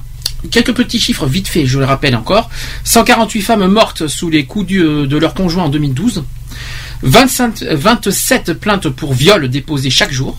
Quelques 0.52 0.74
petits 0.74 1.00
chiffres 1.00 1.26
vite 1.26 1.48
fait, 1.48 1.66
je 1.66 1.80
le 1.80 1.86
rappelle 1.86 2.16
encore. 2.16 2.50
148 2.86 3.42
femmes 3.42 3.68
mortes 3.68 4.08
sous 4.08 4.30
les 4.30 4.46
coups 4.46 4.68
de 4.68 5.18
leur 5.18 5.34
conjoint 5.34 5.66
en 5.66 5.70
2012. 5.70 6.24
25 7.02 7.64
27 7.64 8.54
plaintes 8.54 8.90
pour 8.90 9.14
viol 9.14 9.50
déposées 9.50 9.90
chaque 9.90 10.12
jour. 10.12 10.38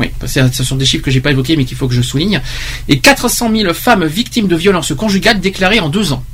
Oui, 0.00 0.10
ce 0.26 0.64
sont 0.64 0.76
des 0.76 0.84
chiffres 0.84 1.04
que 1.04 1.10
j'ai 1.10 1.20
pas 1.20 1.30
évoqués 1.30 1.56
mais 1.56 1.64
qu'il 1.64 1.76
faut 1.76 1.86
que 1.86 1.94
je 1.94 2.02
souligne. 2.02 2.40
Et 2.88 2.98
400 2.98 3.50
000 3.54 3.74
femmes 3.74 4.06
victimes 4.06 4.48
de 4.48 4.56
violences 4.56 4.92
conjugales 4.94 5.40
déclarées 5.40 5.80
en 5.80 5.88
deux 5.88 6.12
ans. 6.12 6.24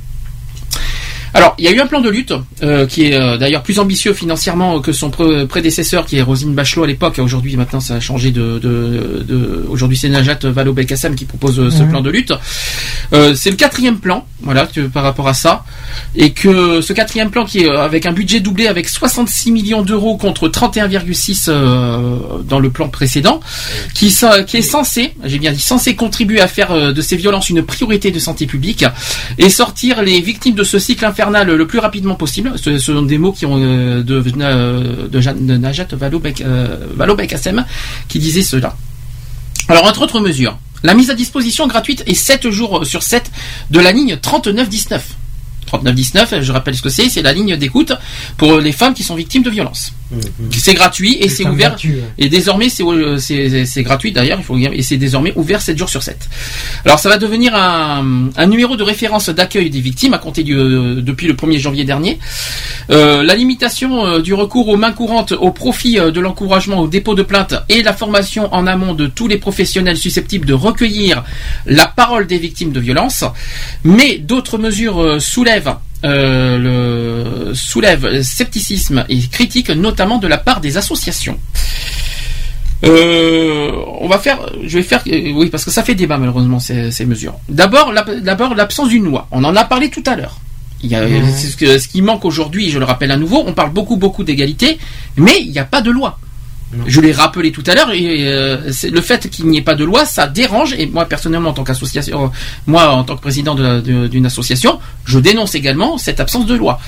Alors, 1.33 1.55
il 1.57 1.65
y 1.65 1.67
a 1.67 1.71
eu 1.71 1.79
un 1.79 1.87
plan 1.87 2.01
de 2.01 2.09
lutte 2.09 2.33
euh, 2.61 2.85
qui 2.85 3.05
est 3.05 3.13
euh, 3.15 3.37
d'ailleurs 3.37 3.63
plus 3.63 3.79
ambitieux 3.79 4.13
financièrement 4.13 4.81
que 4.81 4.91
son 4.91 5.09
pré- 5.09 5.45
prédécesseur, 5.47 6.05
qui 6.05 6.17
est 6.17 6.21
Rosine 6.21 6.53
Bachelot 6.53 6.83
à 6.83 6.87
l'époque. 6.87 7.19
Aujourd'hui, 7.19 7.55
maintenant, 7.55 7.79
ça 7.79 7.95
a 7.95 7.99
changé 8.01 8.31
de. 8.31 8.59
de, 8.59 9.23
de- 9.27 9.65
Aujourd'hui, 9.69 9.97
c'est 9.97 10.09
Najat 10.09 10.39
Vallaud-Belkacem 10.43 11.15
qui 11.15 11.23
propose 11.25 11.59
euh, 11.59 11.69
ce 11.69 11.83
Mhm. 11.83 11.89
plan 11.89 12.01
de 12.01 12.09
lutte. 12.09 12.33
C'est 13.35 13.49
le 13.49 13.55
quatrième 13.55 13.97
plan, 13.99 14.25
voilà, 14.41 14.65
que- 14.67 14.81
par 14.87 15.03
rapport 15.03 15.27
à 15.27 15.33
ça, 15.33 15.63
et 16.15 16.31
que 16.31 16.81
ce 16.81 16.91
quatrième 16.93 17.29
plan 17.29 17.45
qui 17.45 17.59
est 17.59 17.69
avec 17.69 18.05
un 18.05 18.11
budget 18.13 18.39
doublé 18.41 18.67
avec 18.67 18.87
66 18.89 19.51
millions 19.51 19.81
d'euros 19.83 20.17
contre 20.17 20.47
31,6 20.49 21.45
euh, 21.49 22.17
dans 22.47 22.59
le 22.59 22.69
plan 22.69 22.89
précédent, 22.89 23.39
qui, 23.93 24.13
qui 24.47 24.57
est 24.57 24.61
censé, 24.61 25.13
j'ai 25.25 25.39
bien 25.39 25.51
dit 25.51 25.59
censé 25.61 25.95
contribuer 25.95 26.41
à 26.41 26.47
faire 26.47 26.93
de 26.93 27.01
ces 27.01 27.15
violences 27.15 27.49
une 27.49 27.63
priorité 27.63 28.11
de 28.11 28.19
santé 28.19 28.45
publique 28.47 28.83
et 29.37 29.49
sortir 29.49 30.01
les 30.01 30.19
victimes 30.21 30.55
de 30.55 30.63
ce 30.63 30.77
cycle 30.79 31.05
infernal 31.05 31.20
le 31.29 31.65
plus 31.65 31.79
rapidement 31.79 32.15
possible. 32.15 32.53
Ce, 32.55 32.77
sont 32.77 33.01
des 33.01 33.17
mots 33.17 33.31
qui 33.31 33.45
ont 33.45 33.57
euh, 33.57 34.03
de, 34.03 34.21
de, 34.21 35.57
Najat 35.57 35.87
Vallaud-Belk- 35.91 36.43
euh, 36.43 36.87
Vallaud-Belkacem 36.95 37.65
qui 38.07 38.19
disait 38.19 38.41
cela. 38.41 38.75
Alors, 39.67 39.85
entre 39.85 40.01
autres 40.01 40.19
mesures, 40.19 40.57
la 40.83 40.93
mise 40.93 41.09
à 41.09 41.13
disposition 41.13 41.67
gratuite 41.67 42.03
et 42.07 42.15
7 42.15 42.49
jours 42.49 42.85
sur 42.85 43.03
7 43.03 43.31
de 43.69 43.79
la 43.79 43.91
ligne 43.91 44.17
3919. 44.17 45.15
3919, 45.67 46.41
je 46.41 46.51
rappelle 46.51 46.75
ce 46.75 46.81
que 46.81 46.89
c'est, 46.89 47.07
c'est 47.09 47.21
la 47.21 47.33
ligne 47.33 47.55
d'écoute 47.55 47.93
pour 48.37 48.59
les 48.59 48.71
femmes 48.71 48.93
qui 48.93 49.03
sont 49.03 49.15
victimes 49.15 49.43
de 49.43 49.49
violences. 49.49 49.93
C'est 50.51 50.73
gratuit 50.73 51.17
et 51.19 51.29
c'est 51.29 51.43
ouvert. 51.53 51.71
Et 52.17 52.29
désormais, 52.29 52.69
c'est 52.69 52.83
euh, 52.83 53.17
c'est- 53.17 53.83
gratuit 53.83 54.11
d'ailleurs, 54.11 54.37
il 54.39 54.43
faut 54.43 54.55
le 54.55 54.61
dire, 54.61 54.71
et 54.73 54.81
c'est 54.81 54.97
désormais 54.97 55.33
ouvert 55.35 55.61
7 55.61 55.77
jours 55.77 55.89
sur 55.89 56.03
7. 56.03 56.17
Alors 56.85 56.99
ça 56.99 57.09
va 57.09 57.17
devenir 57.17 57.55
un, 57.55 58.29
un 58.35 58.45
numéro 58.47 58.75
de 58.75 58.83
référence 58.83 59.29
d'accueil 59.29 59.69
des 59.69 59.79
victimes 59.81 60.13
à 60.13 60.17
compter 60.17 60.43
du, 60.43 60.55
euh, 60.55 61.01
depuis 61.01 61.27
le 61.27 61.33
1er 61.33 61.59
janvier 61.59 61.83
dernier. 61.83 62.19
Euh, 62.89 63.23
la 63.23 63.35
limitation 63.35 64.05
euh, 64.05 64.19
du 64.21 64.33
recours 64.33 64.67
aux 64.67 64.77
mains 64.77 64.91
courantes 64.91 65.31
au 65.31 65.51
profit 65.51 65.99
euh, 65.99 66.11
de 66.11 66.19
l'encouragement 66.19 66.79
au 66.81 66.87
dépôt 66.87 67.15
de 67.15 67.23
plainte 67.23 67.53
et 67.69 67.81
la 67.83 67.93
formation 67.93 68.53
en 68.53 68.67
amont 68.67 68.93
de 68.93 69.07
tous 69.07 69.27
les 69.27 69.37
professionnels 69.37 69.97
susceptibles 69.97 70.45
de 70.45 70.53
recueillir 70.53 71.23
la 71.65 71.85
parole 71.85 72.27
des 72.27 72.37
victimes 72.37 72.71
de 72.71 72.79
violences. 72.79 73.23
Mais 73.83 74.17
d'autres 74.17 74.57
mesures 74.57 75.21
soulèvent 75.21 75.75
euh, 76.03 76.57
le 77.47 77.53
soulèvent 77.53 78.21
scepticisme 78.21 79.05
et 79.09 79.19
critique, 79.27 79.69
notamment 79.69 80.17
de 80.17 80.27
la 80.27 80.37
part 80.37 80.61
des 80.61 80.77
associations. 80.77 81.37
Euh, 82.83 83.71
on 83.99 84.07
va 84.07 84.17
faire, 84.17 84.39
je 84.65 84.77
vais 84.79 84.83
faire, 84.83 85.03
euh, 85.07 85.31
oui, 85.35 85.49
parce 85.49 85.63
que 85.63 85.69
ça 85.71 85.83
fait 85.83 85.93
débat 85.93 86.17
malheureusement 86.17 86.59
ces, 86.59 86.89
ces 86.91 87.05
mesures. 87.05 87.35
D'abord, 87.47 87.91
la- 87.93 88.03
d'abord 88.21 88.55
l'absence 88.55 88.89
d'une 88.89 89.03
loi. 89.03 89.27
On 89.31 89.43
en 89.43 89.55
a 89.55 89.63
parlé 89.65 89.89
tout 89.89 90.03
à 90.07 90.15
l'heure. 90.15 90.39
Il 90.83 90.89
y 90.89 90.95
a, 90.95 91.01
c'est 91.35 91.47
ce, 91.49 91.57
que- 91.57 91.77
ce 91.77 91.87
qui 91.87 92.01
manque 92.01 92.25
aujourd'hui, 92.25 92.71
je 92.71 92.79
le 92.79 92.85
rappelle 92.85 93.11
à 93.11 93.17
nouveau, 93.17 93.43
on 93.45 93.53
parle 93.53 93.71
beaucoup 93.71 93.97
beaucoup 93.97 94.23
d'égalité, 94.23 94.79
mais 95.15 95.41
il 95.41 95.51
n'y 95.51 95.59
a 95.59 95.63
pas 95.65 95.81
de 95.81 95.91
loi. 95.91 96.17
Je 96.85 97.01
l'ai 97.01 97.11
rappelé 97.11 97.51
tout 97.51 97.63
à 97.67 97.75
l'heure, 97.75 97.91
et 97.91 98.27
euh, 98.27 98.71
le 98.89 99.01
fait 99.01 99.29
qu'il 99.29 99.47
n'y 99.47 99.57
ait 99.57 99.63
pas 99.63 99.75
de 99.75 99.83
loi, 99.83 100.05
ça 100.05 100.27
dérange. 100.27 100.73
Et 100.77 100.85
moi 100.85 101.05
personnellement, 101.05 101.49
en 101.49 101.53
tant 101.53 101.63
qu'association, 101.63 102.25
euh, 102.25 102.27
moi 102.67 102.89
en 102.89 103.03
tant 103.03 103.15
que 103.15 103.21
président 103.21 103.55
d'une 103.55 104.25
association, 104.25 104.79
je 105.05 105.19
dénonce 105.19 105.55
également 105.55 105.97
cette 105.97 106.19
absence 106.19 106.45
de 106.45 106.55
loi. 106.55 106.79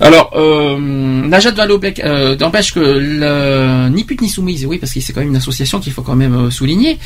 Alors, 0.00 0.30
euh, 0.36 0.78
Najat 0.78 1.50
Vallaud-Bec 1.52 2.00
euh, 2.04 2.36
n'empêche 2.36 2.72
que 2.72 2.78
le, 2.78 3.88
ni 3.88 4.04
pute 4.04 4.20
ni 4.20 4.28
soumise, 4.28 4.64
oui, 4.64 4.78
parce 4.78 4.92
que 4.92 5.00
c'est 5.00 5.12
quand 5.12 5.20
même 5.20 5.30
une 5.30 5.36
association 5.36 5.80
qu'il 5.80 5.92
faut 5.92 6.02
quand 6.02 6.14
même 6.14 6.34
euh, 6.46 6.50
souligner. 6.50 6.98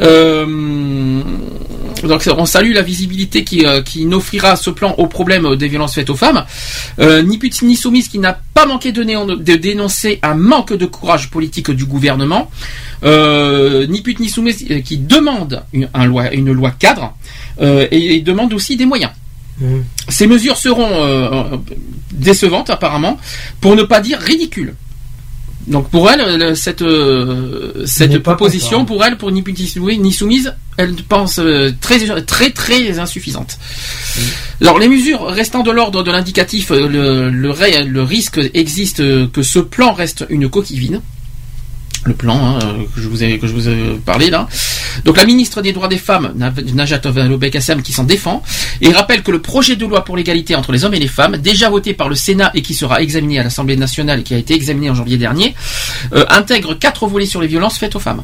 Euh, 0.00 1.20
donc, 2.02 2.28
on 2.36 2.44
salue 2.44 2.72
la 2.74 2.82
visibilité 2.82 3.44
qui, 3.44 3.64
euh, 3.64 3.82
qui 3.82 4.06
n'offrira 4.06 4.56
ce 4.56 4.70
plan 4.70 4.94
au 4.98 5.06
problème 5.06 5.54
des 5.54 5.68
violences 5.68 5.94
faites 5.94 6.10
aux 6.10 6.16
femmes. 6.16 6.44
Euh, 6.98 7.22
ni 7.22 7.38
pute 7.38 7.62
ni 7.62 7.76
soumise 7.76 8.08
qui 8.08 8.18
n'a 8.18 8.36
pas 8.54 8.66
manqué 8.66 8.90
de, 8.90 9.04
néon- 9.04 9.26
de 9.36 9.54
dénoncer 9.54 10.18
un 10.22 10.34
manque 10.34 10.72
de 10.72 10.86
courage 10.86 11.30
politique 11.30 11.70
du 11.70 11.84
gouvernement. 11.84 12.50
Ni 13.04 14.00
pute 14.02 14.18
ni 14.20 14.28
soumise 14.28 14.64
qui 14.84 14.98
demande 14.98 15.62
une, 15.72 15.88
un 15.94 16.06
loi, 16.06 16.32
une 16.32 16.50
loi 16.52 16.72
cadre 16.72 17.14
et, 17.60 18.16
et 18.16 18.20
demande 18.20 18.52
aussi 18.52 18.76
des 18.76 18.86
moyens. 18.86 19.12
Mhm. 19.60 19.84
Ces 20.08 20.26
mesures 20.26 20.56
seront 20.56 20.90
euh, 20.90 21.30
euh, 21.52 21.56
décevantes 22.12 22.70
apparemment, 22.70 23.18
pour 23.60 23.76
ne 23.76 23.82
pas 23.82 24.00
dire 24.00 24.18
ridicules. 24.18 24.74
Donc 25.68 25.88
pour 25.90 26.10
elle, 26.10 26.38
le- 26.38 26.54
cette, 26.56 26.82
euh, 26.82 27.84
cette 27.86 28.18
proposition, 28.18 28.84
pour 28.84 29.04
elle, 29.04 29.16
pour 29.16 29.30
ni 29.30 29.44
ni 29.98 30.12
soumise, 30.12 30.54
elle 30.76 30.94
pense 31.08 31.38
très 31.80 32.22
très 32.22 32.50
très 32.50 32.98
insuffisante. 32.98 33.58
Alors 34.60 34.80
les 34.80 34.88
mesures 34.88 35.24
restant 35.26 35.62
de 35.62 35.70
l'ordre 35.70 36.02
de 36.02 36.10
l'indicatif, 36.10 36.70
le, 36.70 37.30
le, 37.30 38.02
risque 38.02 38.40
existe 38.54 38.98
que 39.30 39.42
ce 39.42 39.60
plan 39.60 39.92
reste 39.92 40.26
une 40.30 40.48
coquille 40.48 40.78
vide. 40.80 41.00
Le 42.04 42.14
plan 42.14 42.56
hein, 42.56 42.58
que 42.94 43.00
je 43.00 43.08
vous 43.08 43.22
ai 43.22 43.38
que 43.38 43.46
je 43.46 43.52
vous 43.52 43.68
ai 43.68 44.00
parlé 44.04 44.28
là. 44.28 44.48
Donc 45.04 45.16
la 45.16 45.24
ministre 45.24 45.62
des 45.62 45.72
droits 45.72 45.88
des 45.88 45.98
femmes, 45.98 46.32
Najat 46.74 47.00
Vallaud-Belkacem, 47.04 47.80
qui 47.82 47.92
s'en 47.92 48.04
défend 48.04 48.42
et 48.80 48.90
rappelle 48.90 49.22
que 49.22 49.30
le 49.30 49.40
projet 49.40 49.76
de 49.76 49.86
loi 49.86 50.04
pour 50.04 50.16
l'égalité 50.16 50.56
entre 50.56 50.72
les 50.72 50.84
hommes 50.84 50.94
et 50.94 50.98
les 50.98 51.08
femmes, 51.08 51.36
déjà 51.36 51.70
voté 51.70 51.94
par 51.94 52.08
le 52.08 52.16
Sénat 52.16 52.50
et 52.54 52.62
qui 52.62 52.74
sera 52.74 53.00
examiné 53.02 53.38
à 53.38 53.44
l'Assemblée 53.44 53.76
nationale 53.76 54.20
et 54.20 54.22
qui 54.24 54.34
a 54.34 54.38
été 54.38 54.54
examiné 54.54 54.90
en 54.90 54.94
janvier 54.94 55.16
dernier, 55.16 55.54
euh, 56.12 56.24
intègre 56.28 56.74
quatre 56.74 57.06
volets 57.06 57.26
sur 57.26 57.40
les 57.40 57.48
violences 57.48 57.78
faites 57.78 57.94
aux 57.94 58.00
femmes. 58.00 58.22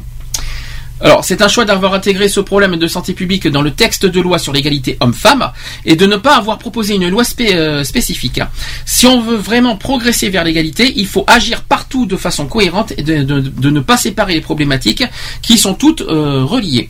Alors, 1.01 1.23
c'est 1.23 1.41
un 1.41 1.47
choix 1.47 1.65
d'avoir 1.65 1.93
intégré 1.93 2.27
ce 2.27 2.39
problème 2.39 2.75
de 2.75 2.87
santé 2.87 3.13
publique 3.13 3.47
dans 3.47 3.61
le 3.61 3.71
texte 3.71 4.05
de 4.05 4.19
loi 4.19 4.37
sur 4.37 4.51
l'égalité 4.51 4.97
homme-femme 4.99 5.51
et 5.85 5.95
de 5.95 6.05
ne 6.05 6.17
pas 6.17 6.35
avoir 6.35 6.57
proposé 6.57 6.95
une 6.95 7.07
loi 7.07 7.23
euh, 7.39 7.83
spécifique. 7.83 8.41
Si 8.85 9.07
on 9.07 9.21
veut 9.21 9.37
vraiment 9.37 9.77
progresser 9.77 10.29
vers 10.29 10.43
l'égalité, 10.43 10.93
il 10.97 11.07
faut 11.07 11.23
agir 11.27 11.63
partout 11.63 12.05
de 12.05 12.17
façon 12.17 12.47
cohérente 12.47 12.93
et 12.97 13.03
de, 13.03 13.69
ne 13.69 13.79
pas 13.79 13.97
séparer 13.97 14.33
les 14.33 14.41
problématiques 14.41 15.03
qui 15.41 15.57
sont 15.57 15.73
toutes 15.73 16.01
euh, 16.01 16.43
reliées. 16.43 16.89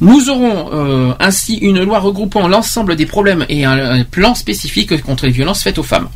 Nous 0.00 0.30
aurons 0.30 0.70
euh, 0.72 1.12
ainsi 1.18 1.56
une 1.56 1.82
loi 1.82 1.98
regroupant 1.98 2.46
l'ensemble 2.46 2.94
des 2.96 3.06
problèmes 3.06 3.44
et 3.48 3.64
un 3.64 4.04
plan 4.04 4.34
spécifique 4.34 5.02
contre 5.02 5.26
les 5.26 5.32
violences 5.32 5.62
faites 5.62 5.78
aux 5.78 5.82
femmes. 5.82 6.08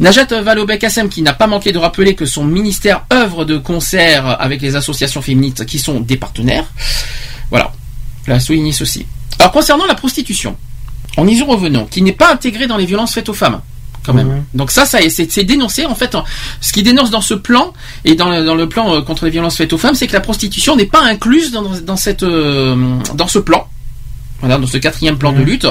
Najat 0.00 0.42
Vallaud-Belkacem 0.42 1.08
qui 1.08 1.22
n'a 1.22 1.32
pas 1.32 1.46
manqué 1.46 1.72
de 1.72 1.78
rappeler 1.78 2.14
que 2.14 2.24
son 2.24 2.44
ministère 2.44 3.04
œuvre 3.12 3.44
de 3.44 3.58
concert 3.58 4.40
avec 4.40 4.62
les 4.62 4.76
associations 4.76 5.22
féministes 5.22 5.66
qui 5.66 5.78
sont 5.78 6.00
des 6.00 6.16
partenaires. 6.16 6.66
Voilà, 7.50 7.72
elle 8.26 8.34
a 8.34 8.40
souligné 8.40 8.72
ceci. 8.72 9.06
Alors 9.38 9.52
concernant 9.52 9.86
la 9.86 9.94
prostitution, 9.94 10.56
en 11.16 11.26
y 11.26 11.42
revenons, 11.42 11.86
qui 11.86 12.02
n'est 12.02 12.12
pas 12.12 12.32
intégrée 12.32 12.66
dans 12.66 12.76
les 12.76 12.86
violences 12.86 13.14
faites 13.14 13.28
aux 13.28 13.34
femmes. 13.34 13.60
Quand 14.04 14.14
même. 14.14 14.44
Donc 14.54 14.70
ça, 14.70 14.86
ça 14.86 14.98
c'est 15.10 15.44
dénoncé 15.44 15.84
en 15.84 15.94
fait. 15.94 16.16
Ce 16.60 16.72
qui 16.72 16.82
dénonce 16.82 17.10
dans 17.10 17.20
ce 17.20 17.34
plan 17.34 17.74
et 18.04 18.14
dans 18.14 18.30
le, 18.30 18.42
dans 18.42 18.54
le 18.54 18.66
plan 18.68 18.94
euh, 18.94 19.02
contre 19.02 19.26
les 19.26 19.30
violences 19.30 19.56
faites 19.56 19.72
aux 19.72 19.78
femmes, 19.78 19.94
c'est 19.94 20.06
que 20.06 20.14
la 20.14 20.20
prostitution 20.20 20.76
n'est 20.76 20.86
pas 20.86 21.02
incluse 21.02 21.50
dans, 21.50 21.62
dans 21.80 21.96
cette 21.96 22.22
euh, 22.22 22.74
dans 23.14 23.26
ce 23.26 23.38
plan. 23.38 23.68
Voilà, 24.40 24.56
dans 24.58 24.66
ce 24.68 24.78
quatrième 24.78 25.18
plan 25.18 25.32
de 25.32 25.42
lutte, 25.42 25.66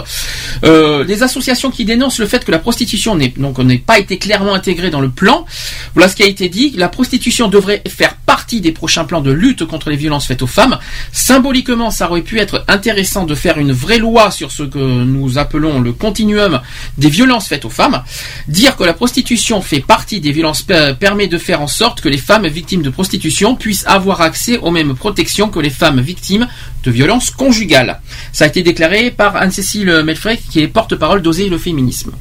Euh, 0.64 1.04
les 1.04 1.22
associations 1.22 1.70
qui 1.72 1.86
dénoncent 1.86 2.20
le 2.20 2.26
fait 2.26 2.44
que 2.44 2.52
la 2.52 2.58
prostitution 2.58 3.16
n'est 3.16 3.34
donc 3.38 3.60
n'est 3.60 3.78
pas 3.78 4.00
été 4.00 4.18
clairement 4.18 4.54
intégrée 4.56 4.90
dans 4.90 5.02
le 5.02 5.10
plan. 5.10 5.46
Voilà 5.94 6.10
ce 6.10 6.16
qui 6.16 6.24
a 6.24 6.26
été 6.26 6.50
dit. 6.50 6.74
La 6.76 6.90
prostitution 6.90 7.48
devrait 7.48 7.84
faire 7.88 8.16
partie 8.26 8.60
des 8.60 8.72
prochains 8.72 9.06
plans 9.06 9.22
de 9.22 9.32
lutte 9.32 9.66
contre 9.66 9.90
les 9.92 9.96
violences 9.96 10.26
faites 10.26 10.42
aux 10.42 10.48
femmes. 10.48 10.80
Symboliquement, 11.14 11.92
ça 11.92 12.10
aurait 12.10 12.22
pu 12.22 12.40
être 12.40 12.64
intéressant 12.68 13.26
de 13.26 13.36
faire 13.36 13.58
une 13.60 13.72
vraie 13.72 14.00
loi 14.00 14.32
sur 14.32 14.52
ce 14.52 14.64
que 14.64 14.78
nous 14.80 15.38
appelons 15.38 15.80
le 15.80 15.94
continuum 15.94 16.60
des 16.98 17.10
violences 17.10 17.48
faites 17.48 17.66
aux 17.66 17.70
femmes. 17.70 18.02
Dire 18.48 18.76
que 18.76 18.84
la 18.84 18.94
prostitution 18.94 19.62
fait 19.62 19.80
partie 19.82 20.20
des 20.20 20.32
violences 20.32 20.62
per- 20.64 20.94
permet 21.00 21.28
de 21.28 21.38
faire 21.38 21.62
en 21.62 21.68
sorte 21.68 22.02
que 22.02 22.10
les 22.10 22.18
femmes 22.18 22.48
victimes 22.48 22.82
de 22.82 22.90
prostitution 22.90 23.56
puissent 23.56 23.86
avoir 23.88 24.22
accès 24.22 24.58
aux 24.58 24.72
mêmes 24.72 24.96
protections 24.96 25.50
que 25.50 25.60
les 25.60 25.70
femmes 25.70 26.02
victimes 26.02 26.48
de 26.84 26.92
violences 26.92 27.30
conjugales. 27.32 28.02
Ça 28.32 28.46
a 28.46 28.48
été 28.48 28.57
déclaré 28.64 29.12
par 29.12 29.36
Anne-Cécile 29.36 30.02
Melfrey, 30.04 30.40
qui 30.50 30.60
est 30.62 30.68
porte-parole 30.68 31.22
d'Oser 31.22 31.50
le 31.50 31.58
féminisme. 31.58 32.12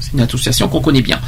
C'est 0.00 0.12
une 0.14 0.20
association 0.20 0.68
qu'on 0.68 0.80
connaît 0.80 1.02
bien. 1.02 1.20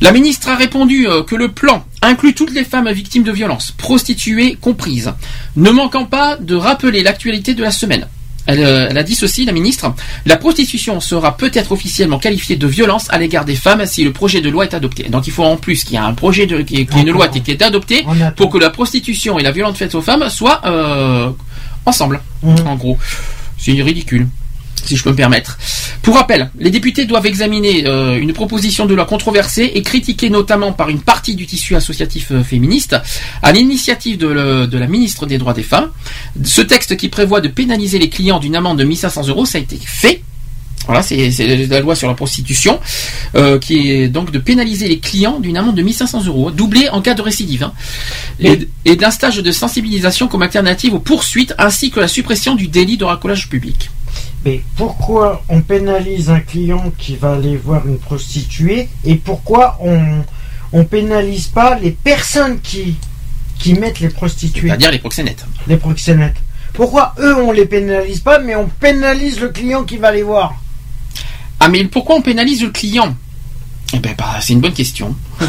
La 0.00 0.12
ministre 0.12 0.48
a 0.48 0.54
répondu 0.56 1.08
euh, 1.08 1.24
que 1.24 1.34
le 1.34 1.48
plan 1.48 1.84
inclut 2.02 2.32
toutes 2.34 2.54
les 2.54 2.64
femmes 2.64 2.88
victimes 2.92 3.24
de 3.24 3.32
violences, 3.32 3.72
prostituées 3.76 4.56
comprises, 4.60 5.12
ne 5.56 5.70
manquant 5.70 6.04
pas 6.04 6.36
de 6.36 6.54
rappeler 6.54 7.02
l'actualité 7.02 7.54
de 7.54 7.62
la 7.62 7.72
semaine. 7.72 8.06
Elle, 8.46 8.60
euh, 8.60 8.86
elle 8.88 8.96
a 8.96 9.02
dit 9.02 9.16
ceci, 9.16 9.44
la 9.44 9.50
ministre. 9.52 9.92
La 10.24 10.36
prostitution 10.36 11.00
sera 11.00 11.36
peut-être 11.36 11.72
officiellement 11.72 12.18
qualifiée 12.20 12.54
de 12.56 12.66
violence 12.68 13.06
à 13.10 13.18
l'égard 13.18 13.44
des 13.44 13.56
femmes 13.56 13.84
si 13.86 14.04
le 14.04 14.12
projet 14.12 14.40
de 14.40 14.48
loi 14.48 14.64
est 14.64 14.72
adopté. 14.72 15.02
Donc 15.10 15.26
il 15.26 15.32
faut 15.32 15.44
en 15.44 15.56
plus 15.56 15.82
qu'il 15.82 15.94
y 15.94 15.96
ait 15.96 15.98
un 15.98 16.14
projet 16.14 16.46
de, 16.46 16.62
qu'il 16.62 16.78
y 16.78 16.82
ait- 16.82 16.86
une 17.00 17.10
loi 17.10 17.26
qui 17.28 17.42
est 17.50 17.60
adoptée 17.60 18.04
pour 18.36 18.50
que 18.50 18.58
la 18.58 18.70
prostitution 18.70 19.38
et 19.38 19.42
la 19.42 19.50
violence 19.50 19.76
faite 19.76 19.94
aux 19.96 20.00
femmes 20.00 20.30
soient 20.30 20.62
euh, 20.64 21.28
ensemble. 21.86 22.20
Mhm. 22.42 22.66
En 22.66 22.76
gros, 22.76 22.98
c'est 23.58 23.72
ridicule, 23.72 24.28
si 24.84 24.96
je 24.96 25.02
peux 25.02 25.10
me 25.10 25.16
permettre. 25.16 25.58
Pour 26.02 26.14
rappel, 26.14 26.50
les 26.58 26.70
députés 26.70 27.04
doivent 27.04 27.26
examiner 27.26 27.86
euh, 27.86 28.18
une 28.18 28.32
proposition 28.32 28.86
de 28.86 28.94
loi 28.94 29.04
controversée 29.04 29.72
et 29.74 29.82
critiquée 29.82 30.30
notamment 30.30 30.72
par 30.72 30.88
une 30.88 31.00
partie 31.00 31.34
du 31.34 31.46
tissu 31.46 31.74
associatif 31.76 32.28
euh, 32.30 32.42
féministe, 32.42 32.96
à 33.42 33.52
l'initiative 33.52 34.16
de, 34.18 34.28
le- 34.28 34.66
de 34.66 34.78
la 34.78 34.86
ministre 34.86 35.26
des 35.26 35.36
droits 35.38 35.54
des 35.54 35.62
femmes. 35.64 35.90
Ce 36.44 36.62
texte 36.62 36.96
qui 36.96 37.08
prévoit 37.08 37.40
de 37.40 37.48
pénaliser 37.48 37.98
les 37.98 38.08
clients 38.08 38.38
d'une 38.38 38.56
amende 38.56 38.78
de 38.78 38.84
1500 38.84 39.26
euros, 39.28 39.44
ça 39.44 39.58
a 39.58 39.60
été 39.60 39.78
fait. 39.84 40.22
Voilà, 40.88 41.02
c'est 41.02 41.66
la 41.68 41.80
loi 41.80 41.94
sur 41.94 42.08
la 42.08 42.14
prostitution, 42.14 42.80
euh, 43.34 43.58
qui 43.58 43.90
est 43.90 44.08
donc 44.08 44.30
de 44.30 44.38
pénaliser 44.38 44.88
les 44.88 44.98
clients 45.00 45.38
d'une 45.38 45.58
amende 45.58 45.76
de 45.76 45.82
1500 45.82 46.24
euros, 46.24 46.50
doublée 46.50 46.88
en 46.88 47.02
cas 47.02 47.12
de 47.12 47.20
récidive, 47.20 47.62
hein, 47.64 47.74
et, 48.40 48.66
et 48.86 48.96
d'un 48.96 49.10
stage 49.10 49.36
de 49.36 49.52
sensibilisation 49.52 50.28
comme 50.28 50.40
alternative 50.40 50.94
aux 50.94 50.98
poursuites, 50.98 51.54
ainsi 51.58 51.90
que 51.90 52.00
la 52.00 52.08
suppression 52.08 52.54
du 52.54 52.68
délit 52.68 52.96
de 52.96 53.04
racolage 53.04 53.50
public. 53.50 53.90
Mais 54.46 54.62
pourquoi 54.76 55.42
on 55.50 55.60
pénalise 55.60 56.30
un 56.30 56.40
client 56.40 56.90
qui 56.96 57.16
va 57.16 57.34
aller 57.34 57.58
voir 57.58 57.86
une 57.86 57.98
prostituée 57.98 58.88
et 59.04 59.16
pourquoi 59.16 59.76
on 59.82 60.00
on 60.72 60.84
pénalise 60.84 61.48
pas 61.48 61.78
les 61.78 61.90
personnes 61.90 62.60
qui 62.60 62.94
qui 63.58 63.74
mettent 63.74 64.00
les 64.00 64.08
prostituées, 64.08 64.68
C'est-à-dire 64.68 64.90
les 64.90 64.98
proxénètes. 65.00 65.44
les 65.66 65.76
proxénètes. 65.76 66.36
Pourquoi 66.72 67.14
eux 67.18 67.36
on 67.36 67.52
les 67.52 67.66
pénalise 67.66 68.20
pas 68.20 68.38
mais 68.38 68.54
on 68.54 68.68
pénalise 68.68 69.38
le 69.40 69.48
client 69.48 69.84
qui 69.84 69.98
va 69.98 70.12
les 70.12 70.22
voir? 70.22 70.54
Ah 71.60 71.68
mais 71.68 71.84
pourquoi 71.84 72.16
on 72.16 72.22
pénalise 72.22 72.62
le 72.62 72.70
client? 72.70 73.14
Eh 73.94 73.98
ben 73.98 74.14
bah, 74.16 74.36
c'est 74.40 74.52
une 74.52 74.60
bonne 74.60 74.72
question. 74.74 75.14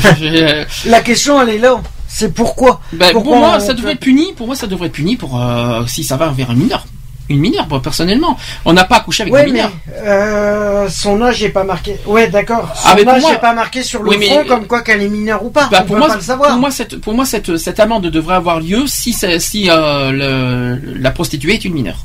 La 0.85 1.01
question 1.01 1.41
elle 1.41 1.49
est 1.49 1.57
là. 1.59 1.81
C'est 2.07 2.33
pourquoi? 2.33 2.81
Ben, 2.93 3.11
pour 3.11 3.23
moi 3.25 3.53
on 3.57 3.59
ça 3.59 3.73
devrait 3.73 3.93
être 3.93 3.99
puni. 3.99 4.33
Pour 4.35 4.47
moi 4.47 4.55
ça 4.55 4.67
devrait 4.67 4.87
être 4.87 4.93
puni 4.93 5.15
pour 5.15 5.39
euh, 5.39 5.83
si 5.87 6.03
ça 6.03 6.17
va 6.17 6.29
vers 6.29 6.49
un 6.51 6.55
mineur. 6.55 6.85
Une 7.31 7.41
mineure, 7.41 7.67
moi, 7.69 7.79
personnellement. 7.79 8.35
On 8.65 8.73
n'a 8.73 8.85
pas 8.85 8.95
accouché 8.95 9.21
avec 9.21 9.31
Ouais, 9.31 9.41
une 9.45 9.53
mais 9.53 9.59
mineure. 9.59 9.71
euh, 9.97 10.89
son 10.89 11.21
âge 11.21 11.43
n'est 11.43 11.49
pas 11.49 11.63
marqué. 11.63 11.95
Ouais, 12.07 12.27
d'accord. 12.27 12.71
Son 12.75 12.89
Ah, 12.89 12.95
pour 12.95 13.07
âge 13.07 13.21
moi- 13.21 13.31
n'est 13.33 13.37
pas 13.37 13.53
marqué 13.53 13.83
sur 13.83 14.01
le 14.01 14.09
Oui, 14.09 14.15
mais- 14.19 14.29
front 14.29 14.45
comme 14.45 14.65
quoi 14.65 14.81
qu'elle 14.81 15.03
est 15.03 15.07
mineure 15.09 15.45
ou 15.45 15.51
pas. 15.51 15.67
Bah, 15.71 15.81
on 15.83 15.85
pour, 15.85 15.93
peut 15.95 15.99
moi, 15.99 16.07
pas 16.07 16.15
le 16.15 16.21
savoir. 16.21 16.49
pour 16.49 16.59
moi, 16.59 16.71
cette, 16.71 16.97
pour 16.99 17.13
moi, 17.13 17.25
cette, 17.25 17.55
cette 17.57 17.79
amende 17.79 18.07
devrait 18.07 18.33
avoir 18.33 18.59
lieu 18.61 18.85
si, 18.87 19.13
si 19.37 19.69
euh, 19.69 20.09
le- 20.11 20.99
la 20.99 21.11
prostituée 21.11 21.53
est 21.53 21.65
une 21.65 21.73
mineure. 21.75 22.03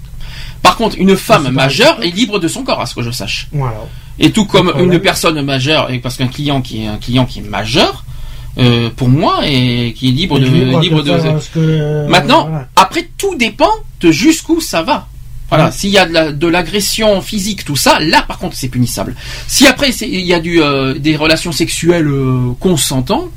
Par 0.65 0.77
contre, 0.77 0.97
une 0.99 1.17
femme 1.17 1.49
majeure 1.51 2.03
est 2.03 2.11
libre 2.11 2.41
de 2.41 2.49
son 2.49 2.65
corps, 2.65 2.81
à 2.81 2.87
ce 2.87 2.95
que 2.97 3.03
je 3.03 3.13
sache. 3.13 3.47
Voilà. 3.53 3.77
Et 4.19 4.33
tout 4.33 4.47
comme 4.47 4.73
une 4.79 4.99
personne 4.99 5.41
majeure, 5.43 5.91
et 5.93 5.99
parce 6.01 6.17
qu'un 6.17 6.27
client 6.29 6.61
qui 6.63 6.83
est 6.85 6.87
un 6.89 6.97
client 6.97 7.27
qui 7.27 7.39
est 7.39 7.49
majeur, 7.59 8.05
euh, 8.59 8.89
pour 8.97 9.09
moi, 9.09 9.41
et 9.47 9.93
qui 9.97 10.09
est 10.09 10.13
libre 10.13 10.39
de, 10.39 10.47
Libre 10.47 10.81
libre 10.81 11.03
de. 11.03 11.13
que- 11.55 12.09
Maintenant, 12.09 12.49
voilà. 12.49 12.69
après, 12.77 13.09
tout 13.19 13.35
dépend 13.37 13.71
de 14.01 14.11
jusqu'où 14.11 14.61
ça 14.61 14.83
va. 14.83 15.07
Voilà, 15.51 15.71
s'il 15.71 15.91
y 15.91 15.99
a 15.99 16.07
de 16.07 16.13
la- 16.13 16.33
de 16.33 16.47
l'agression 16.47 17.21
physique, 17.21 17.65
tout 17.65 17.77
ça, 17.77 18.01
là 18.01 18.23
par 18.27 18.39
contre 18.39 18.57
c'est 18.57 18.69
punissable. 18.69 19.15
Si 19.47 19.67
après 19.67 19.91
il 19.91 20.21
y 20.21 20.33
a 20.35 20.41
du, 20.41 20.61
euh, 20.63 20.95
des 20.99 21.17
relations 21.17 21.53
sexuelles 21.53 22.09
euh, 22.09 22.53
consentantes, 22.59 23.31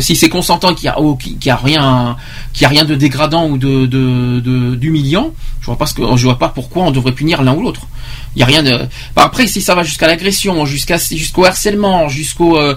Si 0.00 0.16
c'est 0.16 0.28
consentant, 0.28 0.74
qu'il 0.74 0.86
y 0.86 0.88
a, 0.88 1.00
oh, 1.00 1.16
a 1.48 1.56
rien, 1.56 2.16
qu'il 2.52 2.64
a 2.66 2.68
rien 2.68 2.84
de 2.84 2.94
dégradant 2.94 3.48
ou 3.48 3.58
de, 3.58 3.86
de, 3.86 4.40
de- 4.40 4.74
d'humiliant, 4.74 5.32
je 5.60 5.66
vois 5.66 5.76
pas 5.78 5.86
ce 5.86 5.94
que, 5.94 6.02
je 6.16 6.24
vois 6.24 6.38
pas 6.38 6.48
pourquoi 6.48 6.84
on 6.84 6.90
devrait 6.90 7.12
punir 7.12 7.42
l'un 7.42 7.54
ou 7.54 7.62
l'autre. 7.62 7.82
Il 8.36 8.40
y 8.40 8.42
a 8.42 8.46
rien 8.46 8.62
de. 8.62 8.78
Bah, 9.16 9.22
après, 9.24 9.46
si 9.46 9.60
ça 9.62 9.74
va 9.74 9.82
jusqu'à 9.82 10.06
l'agression, 10.06 10.64
jusqu'à 10.66 10.96
jusqu'au 10.98 11.44
harcèlement, 11.44 12.08
jusqu'au 12.08 12.56
euh, 12.58 12.76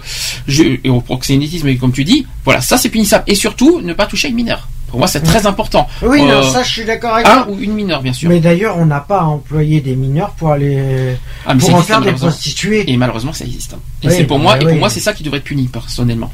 et 0.83 0.89
au 0.89 1.01
proxénétisme, 1.01 1.75
comme 1.77 1.91
tu 1.91 2.03
dis, 2.03 2.25
voilà, 2.45 2.61
ça 2.61 2.77
c'est 2.77 2.89
punissable. 2.89 3.23
Et 3.27 3.35
surtout, 3.35 3.81
ne 3.81 3.93
pas 3.93 4.05
toucher 4.05 4.29
une 4.29 4.35
mineure. 4.35 4.67
Pour 4.87 4.99
moi, 4.99 5.07
c'est 5.07 5.21
très 5.21 5.45
important. 5.47 5.87
Oui, 6.01 6.21
non, 6.23 6.29
Euh, 6.39 6.43
ça 6.43 6.63
je 6.63 6.69
suis 6.69 6.83
d'accord 6.85 7.13
avec 7.15 7.25
un 7.25 7.43
toi. 7.43 7.47
ou 7.49 7.57
une 7.61 7.71
mineure, 7.73 8.01
bien 8.01 8.11
sûr. 8.11 8.27
Mais 8.29 8.41
d'ailleurs, 8.41 8.77
on 8.77 8.85
n'a 8.85 8.99
pas 8.99 9.19
à 9.21 9.23
employer 9.23 9.79
des 9.79 9.95
mineurs 9.95 10.31
pour 10.31 10.51
aller 10.51 11.15
Ah, 11.45 11.53
pour 11.55 11.61
ça 11.61 11.67
en 11.73 11.75
existe, 11.77 11.87
faire 11.87 12.01
des 12.01 12.11
prostituées. 12.11 12.91
Et 12.91 12.97
malheureusement, 12.97 13.31
ça 13.31 13.45
existe. 13.45 13.73
Et 14.03 14.07
Oui, 14.07 14.13
c'est 14.17 14.25
pour 14.25 14.37
bah 14.37 14.43
moi, 14.43 14.55
et 14.57 14.59
pour 14.59 14.71
oui. 14.71 14.79
moi, 14.79 14.89
c'est 14.89 14.99
ça 14.99 15.13
qui 15.13 15.23
devrait 15.23 15.37
être 15.37 15.45
puni 15.45 15.67
personnellement. 15.67 16.29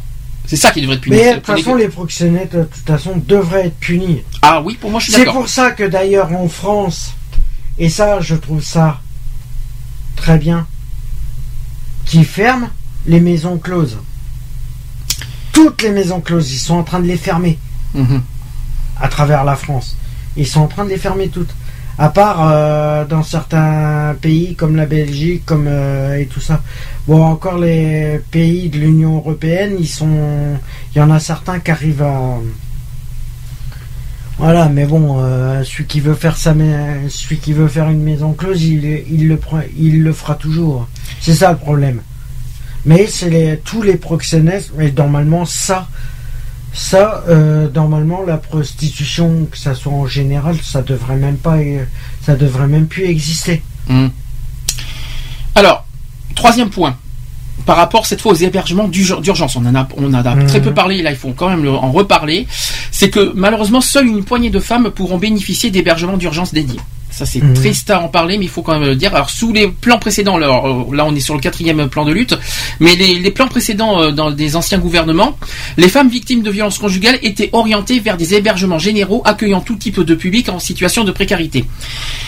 C'est 0.47 0.55
ça 0.55 0.71
qui 0.71 0.81
devrait 0.81 0.95
être 0.95 1.01
puni. 1.01 1.15
Mais 1.17 1.23
de 1.23 1.27
C'est 1.29 1.35
toute 1.41 1.45
façon, 1.57 1.75
les 1.75 1.87
proxénètes, 1.89 2.55
de 2.55 2.63
toute 2.63 2.85
façon, 2.87 3.17
devraient 3.17 3.67
être 3.67 3.77
punis. 3.79 4.23
Ah 4.41 4.61
oui, 4.61 4.77
pour 4.79 4.89
moi, 4.89 4.99
je 4.99 5.05
suis 5.05 5.13
C'est 5.13 5.19
d'accord. 5.19 5.41
pour 5.41 5.49
ça 5.49 5.71
que 5.71 5.83
d'ailleurs 5.83 6.31
en 6.33 6.47
France, 6.47 7.13
et 7.77 7.89
ça, 7.89 8.21
je 8.21 8.35
trouve 8.35 8.63
ça 8.63 9.01
très 10.15 10.37
bien, 10.37 10.65
qu'ils 12.05 12.25
ferment 12.25 12.69
les 13.05 13.19
maisons 13.19 13.57
closes. 13.57 13.97
Toutes 15.51 15.81
les 15.81 15.89
maisons 15.91 16.21
closes, 16.21 16.51
ils 16.53 16.59
sont 16.59 16.75
en 16.75 16.83
train 16.83 16.99
de 16.99 17.07
les 17.07 17.17
fermer 17.17 17.57
Mhm. 17.93 18.21
à 19.01 19.07
travers 19.09 19.43
la 19.43 19.55
France. 19.55 19.95
Ils 20.35 20.47
sont 20.47 20.61
en 20.61 20.67
train 20.67 20.85
de 20.85 20.89
les 20.89 20.97
fermer 20.97 21.27
toutes. 21.29 21.49
À 21.99 22.09
part 22.09 22.47
euh, 22.51 23.05
dans 23.05 23.23
certains 23.23 24.15
pays 24.21 24.55
comme 24.55 24.75
la 24.75 24.85
Belgique, 24.85 25.43
comme 25.45 25.65
euh, 25.67 26.19
et 26.19 26.27
tout 26.27 26.39
ça. 26.41 26.61
Bon, 27.07 27.23
encore 27.23 27.57
les 27.57 28.21
pays 28.29 28.69
de 28.69 28.77
l'Union 28.77 29.15
européenne, 29.17 29.77
ils 29.79 29.87
sont, 29.87 30.57
il 30.93 30.99
y 30.99 31.01
en 31.01 31.09
a 31.09 31.19
certains 31.19 31.59
qui 31.59 31.71
arrivent 31.71 32.03
à. 32.03 32.37
Voilà, 34.37 34.69
mais 34.69 34.85
bon, 34.85 35.17
euh, 35.19 35.63
celui 35.63 35.85
qui 35.85 35.99
veut 35.99 36.13
faire 36.13 36.37
sa, 36.37 36.53
mai- 36.53 37.09
celui 37.09 37.37
qui 37.37 37.53
veut 37.53 37.67
faire 37.67 37.89
une 37.89 38.03
maison 38.03 38.33
close, 38.33 38.63
il, 38.63 38.85
il 39.09 39.27
le 39.27 39.37
prend, 39.37 39.61
il 39.75 40.03
le 40.03 40.13
fera 40.13 40.35
toujours. 40.35 40.87
C'est 41.19 41.33
ça 41.33 41.51
le 41.51 41.57
problème. 41.57 42.01
Mais 42.85 43.07
c'est 43.07 43.31
les, 43.31 43.57
tous 43.57 43.81
les 43.81 43.95
proxénètes, 43.95 44.71
mais 44.77 44.91
normalement 44.91 45.45
ça, 45.45 45.87
ça, 46.73 47.23
euh, 47.27 47.67
normalement 47.73 48.21
la 48.25 48.37
prostitution, 48.37 49.47
que 49.51 49.57
ça 49.57 49.73
soit 49.75 49.91
en 49.93 50.05
général, 50.07 50.55
ça 50.61 50.81
devrait 50.81 51.15
même 51.15 51.37
pas, 51.37 51.57
euh, 51.57 51.83
ça 52.23 52.35
devrait 52.35 52.67
même 52.67 52.87
plus 52.87 53.05
exister. 53.05 53.61
Mhm. 53.89 54.11
Alors, 55.55 55.85
troisième 56.35 56.69
point. 56.69 56.95
Par 57.65 57.75
rapport 57.77 58.05
cette 58.05 58.21
fois 58.21 58.31
aux 58.33 58.35
hébergements 58.35 58.87
d'ur- 58.87 59.19
d'urgence, 59.21 59.55
on 59.55 59.65
en 59.65 59.75
a, 59.75 59.87
on 59.97 60.13
a 60.13 60.35
Mhm. 60.35 60.45
très 60.47 60.61
peu 60.61 60.73
parlé, 60.73 61.01
là 61.01 61.09
il 61.11 61.17
faut 61.17 61.31
quand 61.33 61.49
même 61.49 61.67
en 61.67 61.91
reparler. 61.91 62.47
C'est 62.91 63.09
que 63.09 63.31
malheureusement, 63.35 63.81
seule 63.81 64.07
une 64.07 64.23
poignée 64.23 64.49
de 64.51 64.59
femmes 64.59 64.91
pourront 64.91 65.17
bénéficier 65.17 65.71
d'hébergements 65.71 66.17
d'urgence 66.17 66.53
dédiés. 66.53 66.79
Ça 67.09 67.25
c'est 67.25 67.41
Mhm. 67.41 67.53
triste 67.53 67.89
à 67.89 68.01
en 68.01 68.09
parler, 68.09 68.37
mais 68.37 68.45
il 68.45 68.49
faut 68.49 68.61
quand 68.61 68.73
même 68.77 68.87
le 68.87 68.95
dire. 68.95 69.13
Alors 69.15 69.29
sous 69.29 69.51
les 69.53 69.67
plans 69.67 69.97
précédents, 69.97 70.35
alors, 70.35 70.67
euh, 70.91 70.95
là 70.95 71.05
on 71.05 71.15
est 71.15 71.19
sur 71.19 71.33
le 71.33 71.39
quatrième 71.39 71.87
plan 71.89 72.05
de 72.05 72.11
lutte, 72.11 72.37
mais 72.79 72.95
les, 72.95 73.15
les 73.15 73.31
plans 73.31 73.47
précédents 73.47 74.01
euh, 74.01 74.11
dans 74.11 74.29
des 74.31 74.55
anciens 74.55 74.77
gouvernements, 74.77 75.37
les 75.77 75.89
femmes 75.89 76.09
victimes 76.09 76.43
de 76.43 76.51
violences 76.51 76.77
conjugales 76.77 77.17
étaient 77.23 77.49
orientées 77.53 77.99
vers 77.99 78.17
des 78.17 78.33
hébergements 78.35 78.77
généraux 78.79 79.21
accueillant 79.25 79.61
tout 79.61 79.75
type 79.75 79.99
de 80.01 80.15
public 80.15 80.49
en 80.49 80.59
situation 80.59 81.03
de 81.03 81.11
précarité. 81.11 81.65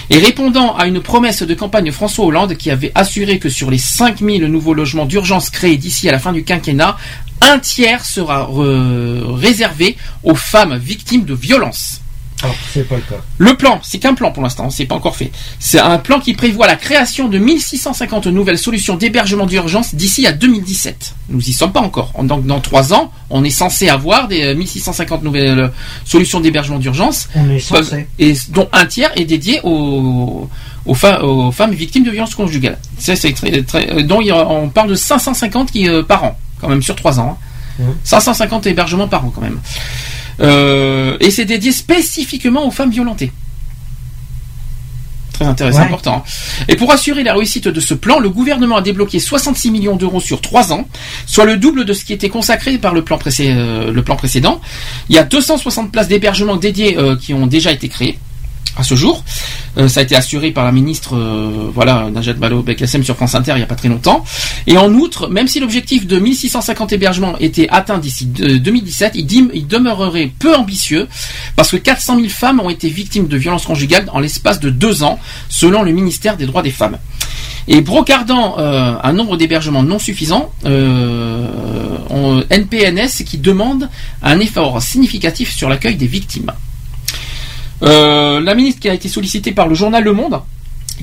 Et 0.09 0.17
répondant 0.17 0.75
à 0.75 0.87
une 0.87 1.01
promesse 1.01 1.43
de 1.43 1.53
campagne 1.53 1.85
de 1.85 1.91
François 1.91 2.25
Hollande 2.25 2.55
qui 2.55 2.71
avait 2.71 2.91
assuré 2.95 3.37
que 3.37 3.49
sur 3.49 3.69
les 3.69 3.77
5000 3.77 4.45
nouveaux 4.45 4.73
logements 4.73 5.05
d'urgence 5.05 5.49
créés 5.51 5.77
d'ici 5.77 6.09
à 6.09 6.11
la 6.11 6.19
fin 6.19 6.33
du 6.33 6.43
quinquennat, 6.43 6.97
un 7.41 7.59
tiers 7.59 8.03
sera 8.05 8.49
euh, 8.57 9.21
réservé 9.27 9.95
aux 10.23 10.35
femmes 10.35 10.77
victimes 10.77 11.25
de 11.25 11.33
violences. 11.35 12.01
Alors 12.41 12.55
c'est 12.73 12.87
pas 12.87 12.95
le 12.95 13.01
cas. 13.01 13.21
Le 13.37 13.53
plan, 13.55 13.79
c'est 13.83 13.99
qu'un 13.99 14.13
plan 14.13 14.31
pour 14.31 14.41
l'instant, 14.43 14.69
c'est 14.69 14.85
pas 14.85 14.95
encore 14.95 15.15
fait. 15.15 15.31
C'est 15.59 15.79
un 15.79 15.97
plan 15.97 16.19
qui 16.19 16.33
prévoit 16.33 16.67
la 16.67 16.75
création 16.75 17.27
de 17.27 17.37
1650 17.37 18.27
nouvelles 18.27 18.57
solutions 18.57 18.95
d'hébergement 18.95 19.45
d'urgence 19.45 19.93
d'ici 19.95 20.25
à 20.25 20.31
2017. 20.31 21.15
Nous 21.29 21.41
y 21.49 21.51
sommes 21.51 21.71
pas 21.71 21.81
encore. 21.81 22.11
En- 22.15 22.23
Donc 22.23 22.45
dans 22.45 22.59
trois 22.61 22.93
ans, 22.93 23.11
on 23.29 23.43
est 23.43 23.49
censé 23.49 23.89
avoir 23.89 24.27
des 24.27 24.43
euh, 24.43 24.55
1650 24.55 25.23
nouvelles 25.23 25.59
euh, 25.59 25.67
solutions 26.05 26.39
d'hébergement 26.39 26.79
d'urgence, 26.79 27.27
On 27.35 27.49
est 27.49 27.59
censé. 27.59 28.07
et 28.19 28.33
dont 28.49 28.69
un 28.71 28.85
tiers 28.85 29.11
est 29.17 29.25
dédié 29.25 29.59
aux, 29.63 30.49
aux, 30.85 30.93
fa- 30.93 31.23
aux 31.23 31.51
femmes 31.51 31.73
victimes 31.73 32.03
de 32.05 32.11
violences 32.11 32.35
conjugales. 32.35 32.77
C'est 32.97 33.15
très, 33.33 33.63
très, 33.63 33.89
euh, 33.91 34.03
dont 34.03 34.21
on 34.21 34.69
parle 34.69 34.89
de 34.89 34.95
550 34.95 35.71
qui, 35.71 35.89
euh, 35.89 36.03
par 36.03 36.23
an, 36.23 36.39
quand 36.61 36.69
même 36.69 36.81
sur 36.81 36.95
trois 36.95 37.19
ans. 37.19 37.37
hein. 37.79 37.83
Mhm. 37.83 37.95
550 38.03 38.67
hébergements 38.67 39.07
par 39.07 39.23
an 39.25 39.31
quand 39.33 39.41
même. 39.41 39.59
Euh, 40.41 41.17
et 41.19 41.31
c'est 41.31 41.45
dédié 41.45 41.71
spécifiquement 41.71 42.65
aux 42.67 42.71
femmes 42.71 42.91
violentées. 42.91 43.31
Très 45.33 45.45
intéressant, 45.45 45.79
Ouais. 45.79 45.85
important. 45.85 46.23
hein. 46.27 46.63
Et 46.67 46.75
pour 46.75 46.91
assurer 46.91 47.23
la 47.23 47.33
réussite 47.33 47.67
de 47.69 47.79
ce 47.79 47.93
plan, 47.93 48.19
le 48.19 48.29
gouvernement 48.29 48.75
a 48.77 48.81
débloqué 48.81 49.19
66 49.19 49.71
millions 49.71 49.95
d'euros 49.95 50.19
sur 50.19 50.41
3 50.41 50.73
ans, 50.73 50.85
soit 51.25 51.45
le 51.45 51.55
double 51.55 51.85
de 51.85 51.93
ce 51.93 52.03
qui 52.03 52.11
était 52.11 52.27
consacré 52.29 52.77
par 52.77 52.93
le 52.93 53.03
plan, 53.05 53.17
précé- 53.17 53.53
euh, 53.55 53.91
le 53.91 54.03
plan 54.03 54.17
précédent. 54.17 54.59
Il 55.07 55.15
y 55.15 55.17
a 55.17 55.23
260 55.23 55.91
places 55.93 56.09
d'hébergement 56.09 56.57
dédiées 56.57 56.97
euh, 56.97 57.15
qui 57.15 57.33
ont 57.33 57.47
déjà 57.47 57.71
été 57.71 57.87
créées 57.87 58.19
à 58.77 58.83
ce 58.83 58.95
jour. 58.95 59.23
Euh, 59.77 59.87
ça 59.87 59.99
a 59.99 60.03
été 60.03 60.15
assuré 60.15 60.51
par 60.51 60.63
la 60.65 60.71
ministre, 60.71 61.15
euh, 61.15 61.69
voilà, 61.73 62.09
Najat 62.11 62.33
Vallaud-Belkacem 62.33 63.03
sur 63.03 63.15
France 63.15 63.35
Inter 63.35 63.53
il 63.53 63.57
n'y 63.57 63.63
a 63.63 63.67
pas 63.67 63.75
très 63.75 63.89
longtemps. 63.89 64.23
Et 64.67 64.77
en 64.77 64.93
outre, 64.93 65.27
même 65.27 65.47
si 65.47 65.59
l'objectif 65.59 66.07
de 66.07 66.19
1650 66.19 66.93
hébergements 66.93 67.37
était 67.39 67.67
atteint 67.69 67.97
d'ici 67.97 68.25
de- 68.25 68.57
2017, 68.57 69.13
il, 69.15 69.31
il 69.53 69.67
demeurerait 69.67 70.31
peu 70.39 70.55
ambitieux 70.55 71.07
parce 71.55 71.71
que 71.71 71.77
400 71.77 72.15
000 72.17 72.29
femmes 72.29 72.59
ont 72.59 72.69
été 72.69 72.89
victimes 72.89 73.27
de 73.27 73.37
violences 73.37 73.65
conjugales 73.65 74.07
en 74.13 74.19
l'espace 74.19 74.59
de 74.59 74.69
deux 74.69 75.03
ans, 75.03 75.19
selon 75.49 75.83
le 75.83 75.91
ministère 75.91 76.37
des 76.37 76.45
droits 76.45 76.63
des 76.63 76.71
femmes. 76.71 76.97
Et 77.67 77.81
brocardant 77.81 78.55
euh, 78.57 78.95
un 79.03 79.13
nombre 79.13 79.37
d'hébergements 79.37 79.83
non 79.83 79.99
suffisant, 79.99 80.51
euh, 80.65 81.47
on- 82.09 82.43
NPNS 82.49 83.23
qui 83.25 83.37
demande 83.37 83.89
un 84.23 84.39
effort 84.39 84.81
significatif 84.81 85.53
sur 85.55 85.69
l'accueil 85.69 85.95
des 85.95 86.07
victimes. 86.07 86.51
Euh, 87.83 88.39
la 88.41 88.55
ministre 88.55 88.81
qui 88.81 88.89
a 88.89 88.93
été 88.93 89.07
sollicitée 89.07 89.51
par 89.51 89.67
le 89.67 89.75
journal 89.75 90.03
Le 90.03 90.13
Monde, 90.13 90.41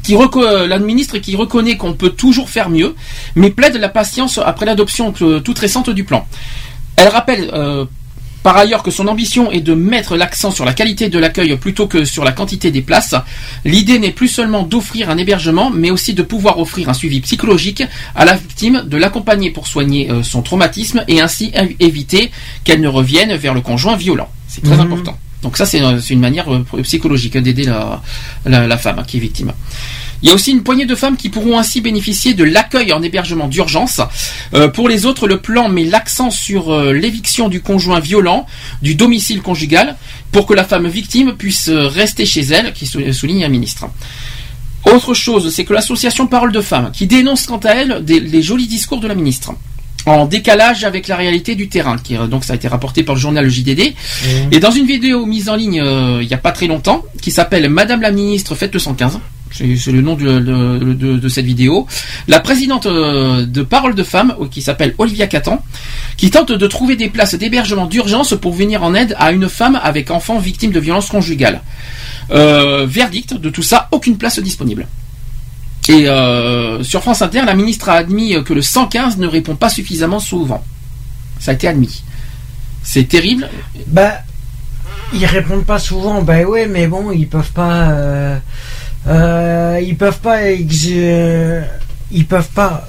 qui 0.02 0.14
euh, 0.14 0.66
la 0.66 0.78
ministre 0.78 1.18
qui 1.18 1.34
reconnaît 1.36 1.76
qu'on 1.76 1.94
peut 1.94 2.10
toujours 2.10 2.50
faire 2.50 2.68
mieux, 2.68 2.94
mais 3.34 3.50
plaide 3.50 3.76
la 3.76 3.88
patience 3.88 4.38
après 4.44 4.66
l'adoption 4.66 5.12
euh, 5.22 5.40
toute 5.40 5.58
récente 5.58 5.88
du 5.90 6.04
plan. 6.04 6.26
Elle 6.96 7.08
rappelle 7.08 7.50
euh, 7.54 7.86
par 8.42 8.56
ailleurs 8.58 8.82
que 8.82 8.90
son 8.90 9.08
ambition 9.08 9.50
est 9.50 9.60
de 9.60 9.74
mettre 9.74 10.16
l'accent 10.16 10.50
sur 10.50 10.64
la 10.66 10.72
qualité 10.74 11.08
de 11.08 11.18
l'accueil 11.18 11.56
plutôt 11.56 11.86
que 11.88 12.04
sur 12.04 12.24
la 12.24 12.32
quantité 12.32 12.70
des 12.70 12.82
places. 12.82 13.14
L'idée 13.64 13.98
n'est 13.98 14.12
plus 14.12 14.28
seulement 14.28 14.62
d'offrir 14.62 15.08
un 15.10 15.16
hébergement, 15.18 15.70
mais 15.70 15.90
aussi 15.90 16.12
de 16.14 16.22
pouvoir 16.22 16.58
offrir 16.60 16.88
un 16.88 16.94
suivi 16.94 17.20
psychologique 17.22 17.82
à 18.14 18.24
la 18.26 18.34
victime, 18.36 18.84
de 18.86 18.96
l'accompagner 18.98 19.50
pour 19.50 19.66
soigner 19.66 20.08
son 20.22 20.42
traumatisme 20.42 21.04
et 21.08 21.20
ainsi 21.20 21.46
év- 21.56 21.74
éviter 21.80 22.30
qu'elle 22.64 22.80
ne 22.82 22.88
revienne 22.88 23.34
vers 23.34 23.52
le 23.54 23.62
conjoint 23.62 23.96
violent. 23.96 24.28
C'est 24.46 24.62
très 24.62 24.74
Mhm. 24.76 24.80
important. 24.92 25.18
Donc 25.42 25.56
ça, 25.56 25.66
c'est 25.66 25.82
euh, 25.82 26.00
une 26.00 26.20
manière 26.20 26.52
euh, 26.52 26.64
psychologique 26.82 27.36
hein, 27.36 27.42
d'aider 27.42 27.64
la, 28.44 28.78
femme 28.78 28.98
hein, 28.98 29.04
qui 29.06 29.18
est 29.18 29.20
victime. 29.20 29.52
Il 30.22 30.28
y 30.28 30.32
a 30.32 30.34
aussi 30.34 30.50
une 30.50 30.62
poignée 30.62 30.86
de 30.86 30.94
femmes 30.94 31.16
qui 31.16 31.28
pourront 31.28 31.58
ainsi 31.58 31.82
bénéficier 31.82 32.32
de 32.32 32.42
l'accueil 32.42 32.92
en 32.92 33.02
hébergement 33.02 33.48
d'urgence. 33.48 34.00
Euh, 34.54 34.68
pour 34.68 34.88
les 34.88 35.04
autres, 35.04 35.28
le 35.28 35.40
plan 35.40 35.68
met 35.68 35.84
l'accent 35.84 36.30
sur 36.30 36.74
l'éviction 36.92 37.48
du 37.48 37.60
conjoint 37.60 38.00
violent 38.00 38.46
du 38.80 38.94
domicile 38.94 39.42
conjugal 39.42 39.96
pour 40.32 40.46
que 40.46 40.54
la 40.54 40.64
femme 40.64 40.88
victime 40.88 41.34
puisse 41.36 41.68
rester 41.68 42.24
chez 42.24 42.40
elle, 42.42 42.72
qui 42.72 42.86
sou- 42.86 43.12
souligne 43.12 43.44
un 43.44 43.48
ministre. 43.48 43.86
Autre 44.86 45.14
chose, 45.14 45.52
c'est 45.52 45.64
que 45.64 45.74
l'association 45.74 46.26
Parole 46.28 46.52
de 46.52 46.60
Femmes, 46.60 46.90
qui 46.92 47.06
dénonce 47.06 47.46
quant 47.46 47.58
à 47.58 47.70
elle 47.70 48.04
les 48.06 48.42
jolis 48.42 48.68
discours 48.68 49.00
de 49.00 49.08
la 49.08 49.14
ministre, 49.14 49.52
en 50.06 50.24
décalage 50.26 50.84
avec 50.84 51.08
la 51.08 51.16
réalité 51.16 51.54
du 51.56 51.68
terrain, 51.68 51.96
qui 51.98 52.14
donc 52.30 52.44
ça 52.44 52.52
a 52.52 52.56
été 52.56 52.68
rapporté 52.68 53.02
par 53.02 53.14
le 53.16 53.20
journal 53.20 53.44
Le 53.44 53.50
JDD, 53.50 53.92
et 54.52 54.60
dans 54.60 54.70
une 54.70 54.86
vidéo 54.86 55.26
mise 55.26 55.48
en 55.48 55.56
ligne 55.56 55.80
euh, 55.80 56.18
il 56.22 56.28
n'y 56.28 56.34
a 56.34 56.38
pas 56.38 56.52
très 56.52 56.66
longtemps, 56.68 57.04
qui 57.20 57.30
s'appelle 57.32 57.68
Madame 57.68 58.00
la 58.00 58.10
ministre 58.12 58.54
faites 58.54 58.72
le 58.72 58.78
115, 58.78 59.18
c'est 59.52 59.92
le 59.92 60.00
nom 60.02 60.14
de, 60.14 60.38
de- 60.38 60.92
de- 60.94 61.16
de 61.18 61.28
cette 61.28 61.44
vidéo, 61.46 61.86
la 62.28 62.40
présidente 62.40 62.86
euh, 62.86 63.44
de 63.46 63.62
Parole 63.62 63.94
de 63.94 64.02
Femmes, 64.04 64.34
euh, 64.40 64.46
qui 64.48 64.62
s'appelle 64.62 64.94
Olivia 64.98 65.26
Catan, 65.26 65.62
qui 66.16 66.30
tente 66.30 66.52
de 66.52 66.66
trouver 66.66 66.94
des 66.96 67.08
places 67.08 67.34
d'hébergement 67.34 67.86
d'urgence 67.86 68.34
pour 68.40 68.52
venir 68.52 68.82
en 68.84 68.94
aide 68.94 69.14
à 69.18 69.32
une 69.32 69.48
femme 69.48 69.78
avec 69.82 70.10
enfant 70.10 70.38
victime 70.38 70.70
de 70.72 70.80
violences 70.80 71.08
conjugales. 71.08 71.62
Euh, 72.30 72.86
verdict 72.88 73.34
de 73.34 73.50
tout 73.50 73.62
ça, 73.62 73.88
aucune 73.92 74.18
place 74.18 74.38
disponible. 74.40 74.86
Et 75.88 76.08
euh, 76.08 76.82
sur 76.82 77.00
France 77.02 77.22
Inter, 77.22 77.42
la 77.46 77.54
ministre 77.54 77.88
a 77.88 77.94
admis 77.94 78.34
que 78.44 78.52
le 78.52 78.62
115 78.62 79.18
ne 79.18 79.26
répond 79.26 79.54
pas 79.56 79.68
suffisamment 79.68 80.18
souvent. 80.20 80.64
Ça 81.38 81.52
a 81.52 81.54
été 81.54 81.68
admis. 81.68 82.02
C'est 82.82 83.04
terrible. 83.04 83.48
Bah, 83.86 84.14
ils 85.12 85.26
répondent 85.26 85.64
pas 85.64 85.78
souvent. 85.78 86.22
Bah 86.22 86.42
ouais, 86.42 86.66
mais 86.66 86.86
bon, 86.86 87.10
ils 87.12 87.28
peuvent 87.28 87.52
pas. 87.52 87.90
euh, 87.90 88.38
euh, 89.06 89.80
ils 89.82 89.96
peuvent 89.96 90.20
pas. 90.20 90.50
ex- 90.50 90.86
euh, 90.88 91.62
ils 92.10 92.26
peuvent 92.26 92.48
pas. 92.54 92.86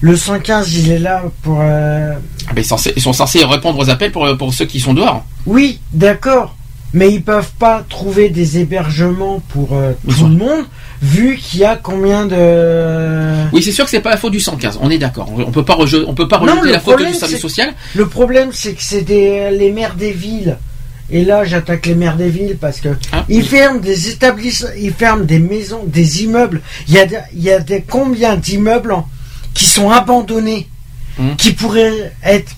le 0.00 0.16
115, 0.16 0.74
il 0.74 0.90
est 0.90 0.98
là 0.98 1.22
pour. 1.42 1.60
Ah 1.60 2.14
ils, 2.56 2.64
sont 2.64 2.76
censés, 2.76 2.92
ils 2.96 3.02
sont 3.02 3.12
censés 3.12 3.44
répondre 3.44 3.78
aux 3.78 3.90
appels 3.90 4.10
pour, 4.12 4.26
pour 4.36 4.52
ceux 4.54 4.64
qui 4.66 4.80
sont 4.80 4.94
dehors. 4.94 5.24
Oui, 5.46 5.80
d'accord. 5.92 6.56
Mais 6.92 7.12
ils 7.12 7.22
peuvent 7.22 7.52
pas 7.58 7.84
trouver 7.88 8.30
des 8.30 8.58
hébergements 8.58 9.40
pour 9.48 9.74
euh, 9.74 9.92
tout 10.08 10.24
le 10.26 10.34
monde, 10.34 10.64
vu 11.00 11.36
qu'il 11.36 11.60
y 11.60 11.64
a 11.64 11.76
combien 11.76 12.26
de. 12.26 13.46
Oui, 13.52 13.62
c'est 13.62 13.70
sûr 13.72 13.84
que 13.84 13.90
c'est 13.90 14.00
pas 14.00 14.10
la 14.10 14.16
faute 14.16 14.32
du 14.32 14.40
115. 14.40 14.78
On 14.82 14.90
est 14.90 14.98
d'accord. 14.98 15.30
On 15.36 15.52
peut 15.52 15.64
pas 15.64 15.74
reje- 15.76 16.04
on 16.06 16.14
peut 16.14 16.26
pas 16.26 16.38
rejeter 16.38 16.72
la 16.72 16.80
faute 16.80 16.98
du 17.04 17.14
service 17.14 17.38
social. 17.38 17.72
Le 17.94 18.06
problème, 18.08 18.50
c'est 18.52 18.72
que 18.72 18.82
c'est 18.82 19.02
des 19.02 19.50
les 19.52 19.70
maires 19.70 19.94
des 19.94 20.10
villes. 20.12 20.58
Et 21.12 21.24
là, 21.24 21.44
j'attaque 21.44 21.86
les 21.86 21.94
maires 21.96 22.16
des 22.16 22.28
villes 22.28 22.56
parce 22.60 22.80
que 22.80 22.88
Ah, 23.12 23.24
ils 23.28 23.38
oui. 23.38 23.44
ferment 23.44 23.80
des 23.80 24.10
établissements, 24.10 24.68
ils 24.78 24.92
ferment 24.92 25.24
des 25.24 25.40
maisons, 25.40 25.82
des 25.86 26.22
immeubles. 26.24 26.60
Il 26.88 26.94
y 26.94 26.98
a, 26.98 27.06
des- 27.06 27.18
il 27.34 27.42
y 27.42 27.50
a 27.50 27.58
des 27.60 27.82
combien 27.82 28.36
d'immeubles 28.36 28.94
qui 29.54 29.66
sont 29.66 29.90
abandonnés, 29.90 30.68
Mhm. 31.18 31.34
qui 31.36 31.52
pourraient 31.52 32.12
être 32.24 32.52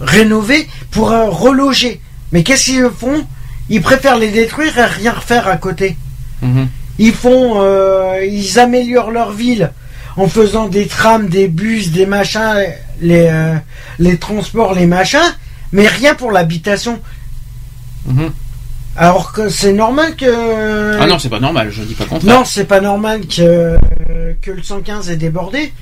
rénovés 0.00 0.66
pour 0.90 1.12
euh, 1.12 1.30
reloger. 1.30 2.00
Mais 2.32 2.42
qu'est-ce 2.42 2.64
qu'ils 2.66 2.90
font? 2.96 3.24
Ils 3.68 3.80
préfèrent 3.80 4.18
les 4.18 4.30
détruire 4.30 4.76
et 4.78 4.84
rien 4.84 5.12
refaire 5.12 5.48
à 5.48 5.56
côté. 5.56 5.96
Mhm. 6.42 6.68
Ils 6.98 7.14
font, 7.14 7.54
euh, 7.56 8.24
ils 8.24 8.58
améliorent 8.58 9.10
leur 9.10 9.32
ville 9.32 9.72
en 10.16 10.28
faisant 10.28 10.68
des 10.68 10.86
trams, 10.86 11.28
des 11.28 11.48
bus, 11.48 11.90
des 11.90 12.06
machins, 12.06 12.64
les, 13.00 13.28
euh, 13.30 13.54
les 13.98 14.18
transports, 14.18 14.74
les 14.74 14.86
machins, 14.86 15.20
mais 15.72 15.86
rien 15.86 16.14
pour 16.14 16.32
l'habitation. 16.32 17.00
Mhm. 18.06 18.30
Alors 18.96 19.32
que 19.32 19.48
c'est 19.48 19.72
normal 19.72 20.16
que. 20.16 20.98
Ah 21.00 21.06
non, 21.06 21.18
c'est 21.18 21.30
pas 21.30 21.40
normal. 21.40 21.70
Je 21.70 21.82
dis 21.82 21.94
pas 21.94 22.04
le 22.04 22.10
contraire. 22.10 22.38
Non, 22.38 22.44
c'est 22.44 22.66
pas 22.66 22.80
normal 22.80 23.22
que, 23.26 23.78
que 24.42 24.50
le 24.50 24.62
115 24.62 25.08
est 25.08 25.16
débordé. 25.16 25.72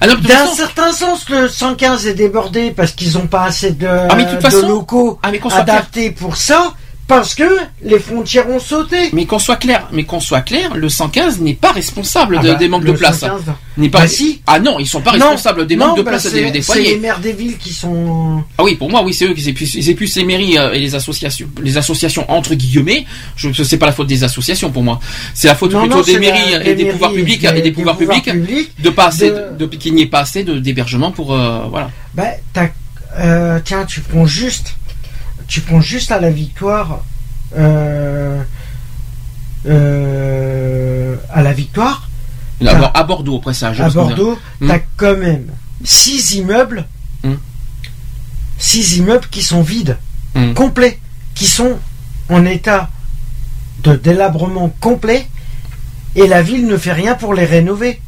Ah 0.00 0.06
D'un 0.06 0.46
certain 0.54 0.92
sens, 0.92 1.28
le 1.28 1.48
115 1.48 2.06
est 2.06 2.14
débordé 2.14 2.70
parce 2.70 2.92
qu'ils 2.92 3.14
n'ont 3.14 3.26
pas 3.26 3.44
assez 3.44 3.70
de, 3.72 3.86
Ah, 3.86 4.14
mais 4.16 4.24
de 4.24 4.30
toute 4.30 4.38
de 4.38 4.42
façon- 4.42 4.68
locaux 4.68 5.18
Ah, 5.22 5.30
mais 5.30 5.40
adaptés 5.52 6.10
pour 6.10 6.36
ça, 6.36 6.72
parce 7.08 7.34
que 7.36 7.44
les 7.82 7.98
frontières 8.00 8.48
ont 8.50 8.58
sauté. 8.58 8.96
Mais 9.12 9.26
qu'on 9.26 9.38
soit 9.38 9.56
clair, 9.56 9.88
mais 9.92 10.04
qu'on 10.04 10.18
soit 10.20 10.40
clair, 10.40 10.74
le 10.74 10.88
115 10.88 11.40
n'est 11.40 11.54
pas 11.54 11.70
responsable 11.72 12.36
Ah 12.40 12.42
de- 12.42 12.48
bah, 12.52 12.54
des 12.56 12.68
manques 12.68 12.84
de 12.84 12.92
place. 12.92 13.20
115, 13.20 13.42
N'est 13.76 13.88
pas. 13.90 14.00
Bah 14.00 14.08
si. 14.08 14.40
Ah 14.46 14.58
non, 14.58 14.78
ils 14.80 14.86
sont 14.86 15.00
pas 15.02 15.12
Non, 15.16 15.26
responsables 15.30 15.66
des 15.66 15.76
non, 15.76 15.88
manques 15.88 15.98
de 15.98 16.02
bah, 16.02 16.10
place 16.12 16.22
c'est- 16.24 16.30
des, 16.32 16.50
des 16.50 16.62
C'est 16.62 16.74
les 16.78 16.82
foyers. 16.84 16.98
maires 16.98 17.20
des 17.20 17.32
villes 17.32 17.58
qui 17.58 17.72
sont. 17.72 18.42
Ah 18.58 18.64
oui, 18.64 18.74
pour 18.74 18.90
moi, 18.90 19.02
oui, 19.04 19.12
c'est 19.14 19.26
eux 19.26 19.34
qui 19.34 19.42
c'est 19.42 19.52
plus, 19.52 19.66
c'est 19.66 19.94
plus 19.94 20.16
les 20.16 20.24
mairies 20.24 20.58
euh, 20.58 20.72
et 20.72 20.78
les 20.80 20.94
associations, 20.94 21.48
les 21.62 21.76
associations 21.76 22.24
entre 22.30 22.54
guillemets. 22.54 23.04
Je, 23.36 23.50
c'est 23.62 23.76
pas 23.78 23.86
la 23.86 23.92
faute 23.92 24.06
des 24.08 24.24
associations 24.24 24.70
pour 24.70 24.82
moi. 24.82 24.98
C'est 25.34 25.46
la 25.48 25.54
faute 25.54 25.72
Non, 25.74 25.80
plutôt 25.82 26.02
des 26.02 26.18
mairies 26.18 26.52
la- 26.52 26.66
et 26.66 26.74
des 26.74 26.86
pouvoirs 26.86 27.12
publics 27.12 27.44
et 27.44 27.52
des 27.52 27.62
des 27.62 27.70
pouvoirs 27.72 27.96
pouvoirs 27.96 28.16
publics 28.22 28.32
publics 28.46 28.70
de 28.82 28.90
pas 28.90 29.06
assez, 29.06 29.30
de- 29.30 29.56
de, 29.58 29.66
qu'il 29.66 29.94
n'y 29.94 30.02
ait 30.02 30.06
pas 30.06 30.20
assez 30.20 30.42
d'hébergement 30.42 31.10
pour 31.12 31.34
euh, 31.34 31.66
voilà. 31.70 31.90
Bah, 32.14 32.24
euh, 33.18 33.60
tiens, 33.64 33.84
tu 33.84 34.00
prends 34.00 34.26
juste, 34.26 34.74
tu 35.48 35.60
prends 35.60 35.80
juste 35.80 36.10
à 36.12 36.20
la 36.20 36.30
victoire, 36.30 37.02
euh, 37.56 38.42
euh, 39.66 41.16
à 41.32 41.42
la 41.42 41.52
victoire, 41.52 42.08
À. 42.64 42.74
Bor- 42.74 42.90
à 42.94 43.04
Bordeaux, 43.04 43.34
au 43.36 43.40
passage. 43.40 43.80
à 43.80 43.90
Bordeaux, 43.90 44.38
Hmm. 44.60 44.68
t'as 44.68 44.78
quand 44.96 45.16
même 45.16 45.46
six 45.84 46.32
immeubles, 46.32 46.86
Hmm. 47.22 47.34
six 48.58 48.96
immeubles 48.96 49.28
qui 49.30 49.42
sont 49.42 49.62
vides, 49.62 49.98
Hmm. 50.34 50.54
complets, 50.54 50.98
qui 51.34 51.46
sont 51.46 51.78
en 52.28 52.44
état 52.44 52.90
de 53.82 53.94
délabrement 53.94 54.70
complet, 54.80 55.26
et 56.14 56.26
la 56.26 56.42
ville 56.42 56.66
ne 56.66 56.76
fait 56.76 56.92
rien 56.92 57.14
pour 57.14 57.34
les 57.34 57.44
rénover. 57.44 58.00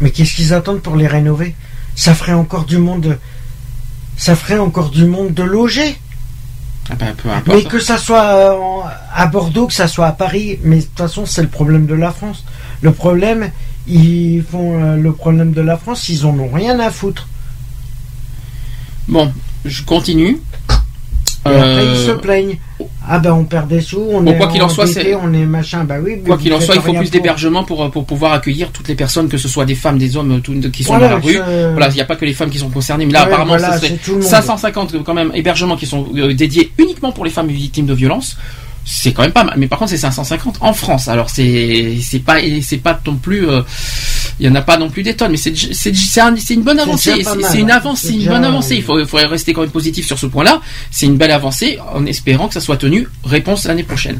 Mais 0.00 0.10
qu'est-ce 0.10 0.34
qu'ils 0.34 0.52
attendent 0.54 0.80
pour 0.80 0.96
les 0.96 1.06
rénover? 1.06 1.54
Ça 1.94 2.14
ferait 2.14 2.32
encore 2.32 2.64
du 2.64 2.78
monde. 2.78 3.18
Ça 4.16 4.36
ferait 4.36 4.58
encore 4.58 4.90
du 4.90 5.04
monde 5.06 5.34
de 5.34 5.42
loger. 5.42 5.98
Ah 6.90 6.94
ben, 6.96 7.14
peu 7.14 7.28
Mais 7.46 7.62
que 7.64 7.78
ça 7.78 7.96
soit 7.96 8.22
euh, 8.22 8.56
à 9.14 9.26
Bordeaux, 9.26 9.66
que 9.66 9.72
ça 9.72 9.88
soit 9.88 10.06
à 10.06 10.12
Paris, 10.12 10.58
mais 10.62 10.78
de 10.78 10.82
toute 10.82 10.98
façon 10.98 11.26
c'est 11.26 11.42
le 11.42 11.48
problème 11.48 11.86
de 11.86 11.94
la 11.94 12.10
France. 12.10 12.44
Le 12.80 12.92
problème, 12.92 13.50
ils 13.86 14.42
font 14.42 14.82
euh, 14.82 14.96
le 14.96 15.12
problème 15.12 15.52
de 15.52 15.60
la 15.60 15.76
France, 15.76 16.08
ils 16.08 16.26
en 16.26 16.38
ont 16.38 16.50
rien 16.52 16.80
à 16.80 16.90
foutre. 16.90 17.28
Bon, 19.08 19.32
je 19.64 19.82
continue. 19.82 20.40
Et 21.44 21.48
après 21.48 21.60
Euh, 21.60 21.94
ils 21.94 22.06
se 22.06 22.12
plaignent. 22.12 22.58
Ah 23.08 23.18
ben 23.18 23.32
on 23.32 23.42
perd 23.44 23.66
des 23.68 23.80
sous, 23.80 24.00
on 24.00 24.20
Bon, 24.22 24.30
est 24.32 24.36
quoi 24.36 24.46
qu'il 24.46 24.62
en 24.62 24.68
soit, 24.68 24.86
c'est- 24.86 25.14
on 25.16 25.32
est 25.32 25.44
machin. 25.44 25.82
Bah 25.84 25.96
oui. 26.02 26.20
Quoi 26.24 26.38
qu'il 26.38 26.52
en 26.54 26.60
soit, 26.60 26.76
il 26.76 26.80
faut 26.80 26.92
plus 26.92 27.10
d'hébergement 27.10 27.64
pour, 27.64 27.90
pour 27.90 28.04
pouvoir 28.04 28.32
accueillir 28.32 28.70
toutes 28.70 28.86
les 28.86 28.94
personnes, 28.94 29.28
que 29.28 29.38
ce 29.38 29.48
soit 29.48 29.64
des 29.64 29.74
femmes, 29.74 29.98
des 29.98 30.16
hommes, 30.16 30.40
tout- 30.40 30.54
qui 30.70 30.84
sont 30.84 30.92
Voilà, 30.92 31.08
dans 31.08 31.14
la 31.16 31.20
rue. 31.20 31.32
je- 31.34 31.70
Voilà, 31.72 31.88
il 31.88 31.94
n'y 31.94 32.00
a 32.00 32.04
pas 32.04 32.14
que 32.16 32.24
les 32.24 32.32
femmes 32.32 32.50
qui 32.50 32.58
sont 32.58 32.70
concernées, 32.70 33.06
mais 33.06 33.12
là, 33.12 33.20
Ouais, 33.22 33.26
apparemment, 33.26 33.48
voilà, 33.58 33.72
ce 33.72 33.78
serait 33.78 33.88
c'est 33.88 34.02
tout 34.04 34.12
le 34.12 34.20
monde. 34.20 34.28
550 34.28 35.02
quand 35.02 35.14
même 35.14 35.32
hébergements 35.34 35.76
qui 35.76 35.86
sont 35.86 36.06
euh, 36.16 36.32
dédiés 36.32 36.70
uniquement 36.78 37.10
pour 37.10 37.24
les 37.24 37.30
femmes 37.32 37.48
victimes 37.48 37.86
de 37.86 37.94
violences. 37.94 38.36
C'est 38.84 39.12
quand 39.12 39.22
même 39.22 39.32
pas 39.32 39.44
mal. 39.44 39.54
Mais 39.58 39.68
par 39.68 39.78
contre, 39.78 39.90
c'est 39.92 39.96
550 39.96 40.56
en 40.60 40.72
France. 40.72 41.06
Alors, 41.08 41.30
c'est 41.30 41.96
c'est 42.02 42.18
pas 42.18 42.36
c'est 42.62 42.78
pas 42.78 42.98
non 43.06 43.14
plus. 43.16 43.48
euh, 43.48 43.62
Il 44.40 44.46
y 44.46 44.48
en 44.48 44.54
a 44.54 44.62
pas 44.62 44.76
non 44.76 44.88
plus 44.90 45.02
des 45.04 45.14
tonnes, 45.14 45.30
mais 45.32 45.36
c'est 45.36 45.54
c'est 45.54 46.20
un- 46.20 46.34
une 46.34 46.62
bonne 46.62 46.76
C'est 46.78 46.82
avancée. 46.82 47.24
C'est 47.50 47.58
une 47.60 47.70
hein. 47.70 47.76
avancée, 47.76 48.08
une 48.12 48.18
déjà- 48.20 48.30
bonne 48.32 48.44
avancée. 48.44 48.76
Il 48.76 48.82
faut, 48.82 48.98
il 48.98 49.06
faudrait 49.06 49.26
rester 49.26 49.52
quand 49.52 49.60
même 49.60 49.70
positif 49.70 50.06
sur 50.06 50.18
ce 50.18 50.26
point-là. 50.26 50.60
C'est 50.90 51.06
une 51.06 51.16
belle 51.16 51.30
avancée, 51.30 51.78
en 51.94 52.04
espérant 52.06 52.48
que 52.48 52.54
ça 52.54 52.60
soit 52.60 52.76
tenu. 52.76 53.06
Réponse 53.24 53.66
l'année 53.66 53.82
prochaine. 53.84 54.18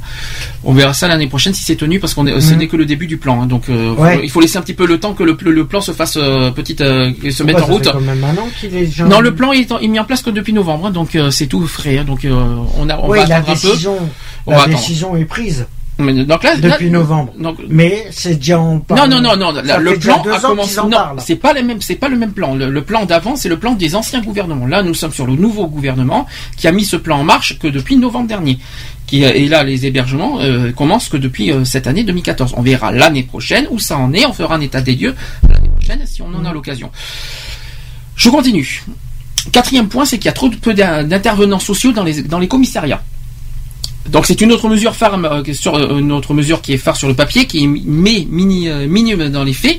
On 0.65 0.73
verra 0.75 0.95
ça 0.95 1.09
l'année 1.09 1.27
prochaine 1.29 1.55
si 1.55 1.65
c'est 1.65 1.77
tenu, 1.77 1.99
parce 1.99 2.15
qu'on 2.15 2.27
est, 2.27 2.41
ce 2.41 2.53
Mhm. 2.53 2.59
n'est 2.59 2.69
que 2.69 2.77
le 2.77 2.85
début 2.85 3.07
du 3.07 3.17
plan. 3.17 3.43
hein. 3.43 3.47
donc, 3.47 3.69
euh, 3.69 3.97
faut- 3.97 4.03
Ouais. 4.03 4.21
il 4.23 4.31
faut 4.31 4.41
laisser 4.41 4.59
un 4.59 4.63
petit 4.63 4.75
peu 4.75 4.87
le 4.87 5.01
temps 5.01 5.15
que 5.15 5.23
le, 5.25 5.37
le- 5.41 5.51
le 5.53 5.67
plan 5.67 5.81
se 5.81 5.93
fasse 5.93 6.17
euh, 6.17 6.51
petite, 6.53 6.83
euh, 6.83 7.11
se 7.31 7.43
mette 7.43 7.57
en 7.57 7.65
route. 7.67 7.85
fait 7.85 7.93
quand 7.93 8.01
même 8.01 8.23
un 8.23 8.37
an 8.41 8.49
qu'il 8.61 8.77
est 8.77 8.85
déjà- 8.87 9.05
Non, 9.05 9.21
le 9.21 9.35
plan 9.35 9.53
est, 9.53 9.73
en- 9.73 9.79
est 9.79 9.89
mis 9.89 9.99
en 9.99 10.05
place 10.05 10.23
que 10.23 10.31
depuis 10.31 10.53
novembre, 10.53 10.87
hein, 10.87 10.91
donc 10.91 11.15
euh, 11.17 11.31
c'est 11.31 11.47
tout 11.47 11.67
frais. 11.67 11.99
hein, 11.99 12.05
donc 12.05 12.25
euh, 12.25 12.33
on, 12.79 12.89
a, 12.89 12.97
on 12.99 13.09
Oui, 13.11 13.19
va 13.19 13.25
attendre 13.37 13.51
un 13.51 13.57
peu. 13.57 14.52
La 14.59 14.67
décision 14.67 15.17
est 15.17 15.25
prise 15.25 15.67
Mais 15.99 16.25
donc 16.25 16.43
là, 16.43 16.57
depuis 16.57 16.87
là- 16.87 16.99
novembre. 16.99 17.33
donc- 17.39 17.59
Mais 17.69 18.07
c'est 18.11 18.37
déjà 18.37 18.59
en 18.59 18.75
non, 18.75 18.81
parle. 18.81 19.11
non, 19.11 19.21
non, 19.21 19.37
non. 19.37 19.53
Là, 19.53 19.63
fait 19.77 19.81
le 19.83 19.99
plan 19.99 20.23
a 20.33 20.41
commencé. 20.41 20.81
Non, 20.89 20.99
c'est 21.19 21.37
pas 21.37 21.53
le 21.53 21.63
même. 21.63 21.81
C'est 21.83 21.97
pas 21.97 22.09
le 22.09 22.17
même 22.17 22.33
plan. 22.33 22.55
Le, 22.55 22.71
le 22.71 22.83
plan 22.83 23.05
d'avant, 23.05 23.37
c'est 23.37 23.49
le 23.51 23.59
plan 23.59 23.73
des 23.75 23.95
anciens 23.95 24.21
gouvernements. 24.23 24.67
Là, 24.67 24.83
nous 24.83 24.95
sommes 24.95 25.13
sur 25.13 25.27
le 25.27 25.35
nouveau 25.37 25.67
gouvernement 25.67 26.27
qui 26.57 26.67
a 26.67 26.73
mis 26.73 26.85
ce 26.85 26.97
plan 26.97 27.19
en 27.21 27.25
marche 27.25 27.59
que 27.59 27.69
depuis 27.69 27.97
novembre 27.97 28.27
dernier. 28.27 28.59
Qui 29.07 29.23
et 29.23 29.47
là, 29.49 29.63
les 29.63 29.85
hébergements 29.85 30.41
euh, 30.41 30.73
commencent 30.73 31.11
que 31.11 31.19
depuis 31.19 31.53
euh, 31.53 31.65
cette 31.65 31.87
année 31.87 32.03
2014. 32.05 32.55
On 32.57 32.63
verra 32.63 32.91
l'année 32.91 33.23
prochaine 33.25 33.67
où 33.71 33.79
ça 33.79 33.99
en 33.99 34.13
est. 34.15 34.25
On 34.25 34.33
fera 34.33 34.55
un 34.57 34.61
état 34.63 34.81
des 34.81 34.95
lieux 34.97 35.15
l'année 35.49 35.69
prochaine 35.69 36.01
si 36.07 36.23
on 36.23 36.35
en 36.35 36.45
a 36.47 36.53
l'occasion. 36.53 36.91
Je 38.17 38.31
continue. 38.31 38.83
Quatrième 39.53 39.89
point, 39.89 40.05
c'est 40.05 40.17
qu'il 40.19 40.27
y 40.27 40.29
a 40.29 40.33
trop 40.33 40.49
de 40.49 40.57
peu 40.57 40.73
d'in- 40.73 41.03
d'intervenants 41.05 41.59
sociaux 41.59 41.93
dans 41.93 42.05
les 42.05 42.23
dans 42.23 42.39
les 42.39 42.49
commissariats. 42.49 43.03
Donc 44.09 44.27
c'est 44.27 44.41
une 44.41 44.51
autre 44.51 44.69
mesure 44.69 44.97
phare, 44.97 45.15
euh, 45.15 45.43
sur 45.53 45.77
euh, 45.77 45.99
une 45.99 46.11
autre 46.11 46.35
mesure 46.35 46.61
qui 46.61 46.73
est 46.73 46.77
phare 46.77 46.97
sur 46.97 47.07
le 47.07 47.15
papier, 47.15 47.47
qui 47.47 47.59
est 47.59 47.67
euh, 47.67 48.87
minime 48.89 49.29
dans 49.29 49.45
les 49.45 49.53
faits, 49.53 49.79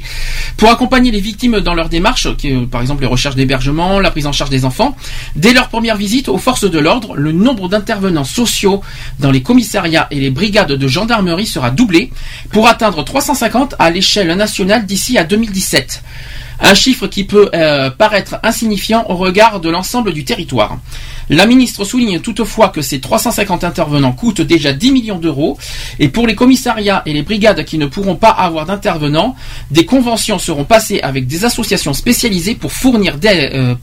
pour 0.56 0.70
accompagner 0.70 1.12
les 1.12 1.20
victimes 1.20 1.60
dans 1.60 1.74
leur 1.74 1.90
démarche, 1.90 2.34
qui, 2.38 2.54
par 2.72 2.80
exemple 2.82 3.02
les 3.02 3.08
recherches 3.08 3.36
d'hébergement, 3.36 4.00
la 4.00 4.12
prise 4.12 4.26
en 4.26 4.32
charge 4.32 4.50
des 4.50 4.64
enfants. 4.64 4.96
Dès 5.36 5.54
leur 5.54 5.68
première 5.68 5.98
visite 5.98 6.30
aux 6.30 6.38
forces 6.38 6.70
de 6.70 6.80
l'ordre, 6.80 7.16
le 7.16 7.34
nombre 7.34 7.68
d'intervenants 7.68 8.24
sociaux 8.24 8.82
dans 9.20 9.32
les 9.32 9.42
commissariats 9.42 10.08
et 10.10 10.20
les 10.20 10.30
brigades 10.30 10.72
de 10.72 10.88
gendarmerie 10.88 11.46
sera 11.46 11.70
doublé 11.70 12.12
pour 12.52 12.68
atteindre 12.68 13.04
350 13.04 13.76
à 13.78 13.90
l'échelle 13.90 14.34
nationale 14.36 14.86
d'ici 14.86 15.18
à 15.18 15.26
2017. 15.26 16.02
Un 16.62 16.76
chiffre 16.76 17.08
qui 17.08 17.26
peut 17.26 17.50
paraître 17.98 18.38
insignifiant 18.44 19.06
au 19.10 19.16
regard 19.16 19.60
de 19.60 19.70
l'ensemble 19.70 20.14
du 20.14 20.24
territoire. 20.24 20.78
La 21.30 21.46
ministre 21.46 21.86
souligne 21.86 22.20
toutefois 22.20 22.70
que 22.70 22.82
ces 22.82 23.00
350 23.00 23.64
intervenants 23.64 24.12
coûtent 24.12 24.42
déjà 24.42 24.74
10 24.74 24.92
millions 24.92 25.20
d'euros 25.20 25.58
et 26.00 26.10
pour 26.10 26.28
les 26.28 26.36
commissariats 26.36 27.02
et 27.06 27.14
les 27.14 27.24
brigades 27.24 27.64
qui 27.66 27.78
ne 27.78 27.86
pourront 27.86 28.16
pas 28.16 28.30
avoir 28.30 28.66
d'intervenants, 28.66 29.36
des 29.72 29.86
conventions 29.86 30.40
seront 30.40 30.66
passées 30.66 31.00
avec 31.02 31.28
des 31.28 31.46
associations 31.46 31.94
spécialisées 31.94 32.56
pour 32.56 32.72
fournir, 32.72 33.18
euh, 33.26 33.76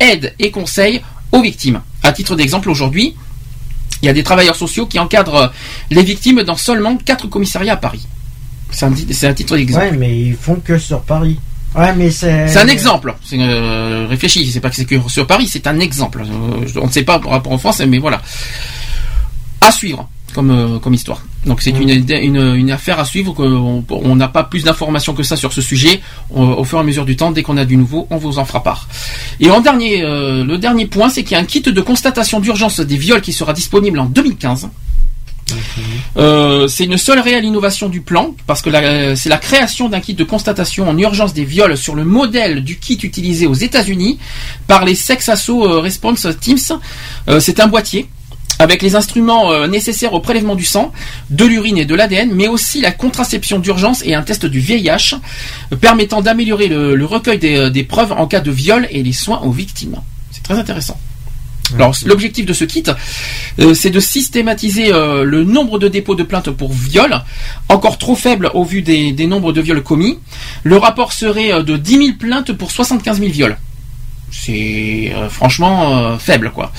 aide 0.00 0.34
et 0.38 0.50
conseils 0.50 1.02
aux 1.32 1.42
victimes. 1.42 1.80
À 2.02 2.12
titre 2.12 2.36
d'exemple, 2.36 2.70
aujourd'hui, 2.70 3.14
il 4.02 4.06
y 4.06 4.08
a 4.08 4.12
des 4.12 4.22
travailleurs 4.22 4.56
sociaux 4.56 4.86
qui 4.86 4.98
encadrent 4.98 5.52
les 5.90 6.02
victimes 6.02 6.42
dans 6.42 6.56
seulement 6.56 6.96
4 6.96 7.28
commissariats 7.28 7.74
à 7.74 7.76
Paris. 7.76 8.06
C'est 8.70 8.86
un, 8.86 8.92
c'est 9.10 9.26
un 9.26 9.34
titre 9.34 9.56
d'exemple. 9.56 9.86
Ouais, 9.86 9.96
mais 9.96 10.20
ils 10.20 10.36
font 10.36 10.56
que 10.56 10.78
sur 10.78 11.00
Paris. 11.02 11.38
Ouais, 11.76 11.94
mais 11.94 12.10
c'est. 12.10 12.56
Un 12.56 12.68
exemple. 12.68 13.14
C'est 13.22 13.38
euh, 13.40 14.06
réfléchi. 14.08 14.50
C'est 14.50 14.60
pas 14.60 14.70
que 14.70 14.76
c'est 14.76 14.84
que 14.86 14.96
sur 15.08 15.26
Paris. 15.26 15.46
C'est 15.48 15.66
un 15.66 15.78
exemple. 15.80 16.22
Euh, 16.22 16.80
on 16.80 16.86
ne 16.86 16.92
sait 16.92 17.02
pas 17.02 17.18
par 17.18 17.32
rapport 17.32 17.52
en 17.52 17.58
France, 17.58 17.80
mais 17.86 17.98
voilà. 17.98 18.22
À 19.60 19.70
suivre 19.72 20.08
comme 20.34 20.50
euh, 20.50 20.78
comme 20.78 20.92
histoire. 20.94 21.22
Donc 21.46 21.62
c'est 21.62 21.70
une, 21.70 21.88
une 21.88 22.54
une 22.56 22.70
affaire 22.70 22.98
à 23.00 23.04
suivre. 23.04 23.34
On 23.90 24.16
n'a 24.16 24.28
pas 24.28 24.44
plus 24.44 24.64
d'informations 24.64 25.14
que 25.14 25.22
ça 25.22 25.36
sur 25.36 25.52
ce 25.52 25.62
sujet. 25.62 26.00
On- 26.30 26.42
au 26.54 26.64
fur 26.64 26.78
et 26.78 26.80
à 26.80 26.84
mesure 26.84 27.04
du 27.06 27.16
temps, 27.16 27.30
dès 27.30 27.42
qu'on 27.42 27.56
a 27.56 27.64
du 27.64 27.76
nouveau, 27.76 28.06
on 28.10 28.16
vous 28.16 28.38
en 28.38 28.44
fera 28.44 28.62
part. 28.62 28.88
Et 29.40 29.50
en 29.50 29.60
dernier, 29.60 30.02
euh, 30.02 30.44
le 30.44 30.58
dernier 30.58 30.86
point, 30.86 31.08
c'est 31.08 31.22
qu'il 31.24 31.32
y 31.32 31.34
a 31.36 31.42
un 31.42 31.44
kit 31.44 31.60
de 31.62 31.80
constatation 31.80 32.40
d'urgence 32.40 32.80
des 32.80 32.96
viols 32.96 33.20
qui 33.22 33.32
sera 33.32 33.52
disponible 33.54 33.98
en 33.98 34.06
2015. 34.06 34.68
Euh, 36.16 36.68
c'est 36.68 36.84
une 36.84 36.96
seule 36.96 37.20
réelle 37.20 37.44
innovation 37.44 37.88
du 37.88 38.00
plan, 38.00 38.34
parce 38.46 38.62
que 38.62 38.70
c'est 39.14 39.28
la 39.28 39.38
création 39.38 39.88
d'un 39.88 40.00
kit 40.00 40.14
de 40.14 40.24
constatation 40.24 40.88
en 40.88 40.96
urgence 40.98 41.34
des 41.34 41.44
viols 41.44 41.76
sur 41.76 41.94
le 41.94 42.04
modèle 42.04 42.64
du 42.64 42.78
kit 42.78 42.98
utilisé 43.02 43.46
aux 43.46 43.54
États-Unis 43.54 44.18
par 44.66 44.84
les 44.84 44.94
Sex 44.94 45.28
Asso 45.28 45.50
euh, 45.50 45.80
Response 45.80 46.26
Teams. 46.40 46.78
Euh, 47.28 47.40
c'est 47.40 47.60
un 47.60 47.66
boîtier 47.66 48.08
avec 48.58 48.80
les 48.80 48.96
instruments 48.96 49.68
nécessaires 49.68 50.14
au 50.14 50.20
prélèvement 50.20 50.54
du 50.54 50.64
sang, 50.64 50.90
de 51.28 51.44
l'urine 51.44 51.76
et 51.76 51.84
de 51.84 51.94
l'ADN, 51.94 52.30
mais 52.32 52.48
aussi 52.48 52.80
la 52.80 52.90
contraception 52.90 53.58
d'urgence 53.58 54.02
et 54.02 54.14
un 54.14 54.22
test 54.22 54.46
du 54.46 54.60
VIH, 54.60 55.16
permettant 55.78 56.22
d'améliorer 56.22 56.68
le, 56.68 57.04
recueil 57.04 57.38
des 57.38 57.84
preuves 57.84 58.12
en 58.12 58.26
cas 58.26 58.40
de 58.40 58.50
viol 58.50 58.88
et 58.90 59.02
les 59.02 59.12
soins 59.12 59.42
aux 59.42 59.50
victimes. 59.50 59.96
C'est 60.30 60.42
très 60.42 60.54
intéressant. 60.54 60.98
Alors 61.74 61.94
l'objectif 62.04 62.46
de 62.46 62.52
ce 62.52 62.64
kit, 62.64 62.84
euh, 63.58 63.74
c'est 63.74 63.90
de 63.90 64.00
systématiser 64.00 64.92
euh, 64.92 65.24
le 65.24 65.44
nombre 65.44 65.78
de 65.78 65.88
dépôts 65.88 66.14
de 66.14 66.22
plaintes 66.22 66.50
pour 66.50 66.72
viol, 66.72 67.22
encore 67.68 67.98
trop 67.98 68.14
faible 68.14 68.50
au 68.54 68.64
vu 68.64 68.82
des, 68.82 69.12
des 69.12 69.26
nombres 69.26 69.52
de 69.52 69.60
viols 69.60 69.82
commis. 69.82 70.18
Le 70.62 70.76
rapport 70.76 71.12
serait 71.12 71.52
euh, 71.52 71.62
de 71.62 71.76
10 71.76 71.92
000 71.92 72.08
plaintes 72.18 72.52
pour 72.52 72.70
75 72.70 73.18
000 73.18 73.30
viols. 73.30 73.56
C'est 74.44 75.12
euh, 75.14 75.28
franchement 75.28 75.96
euh, 75.98 76.18
faible, 76.18 76.50
quoi. 76.54 76.72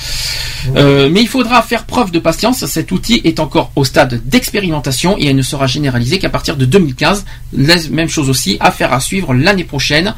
Euh, 0.75 1.09
mais 1.11 1.21
il 1.21 1.27
faudra 1.27 1.61
faire 1.61 1.85
preuve 1.85 2.11
de 2.11 2.19
patience. 2.19 2.65
Cet 2.65 2.91
outil 2.91 3.21
est 3.23 3.39
encore 3.39 3.71
au 3.75 3.83
stade 3.83 4.21
d'expérimentation 4.25 5.17
et 5.17 5.27
elle 5.27 5.35
ne 5.35 5.41
sera 5.41 5.67
généralisée 5.67 6.19
qu'à 6.19 6.29
partir 6.29 6.55
de 6.55 6.65
2015. 6.65 7.25
La 7.53 7.75
même 7.91 8.09
chose 8.09 8.29
aussi, 8.29 8.57
affaire 8.59 8.93
à 8.93 8.99
suivre 8.99 9.33
l'année 9.33 9.63
prochaine 9.63 10.13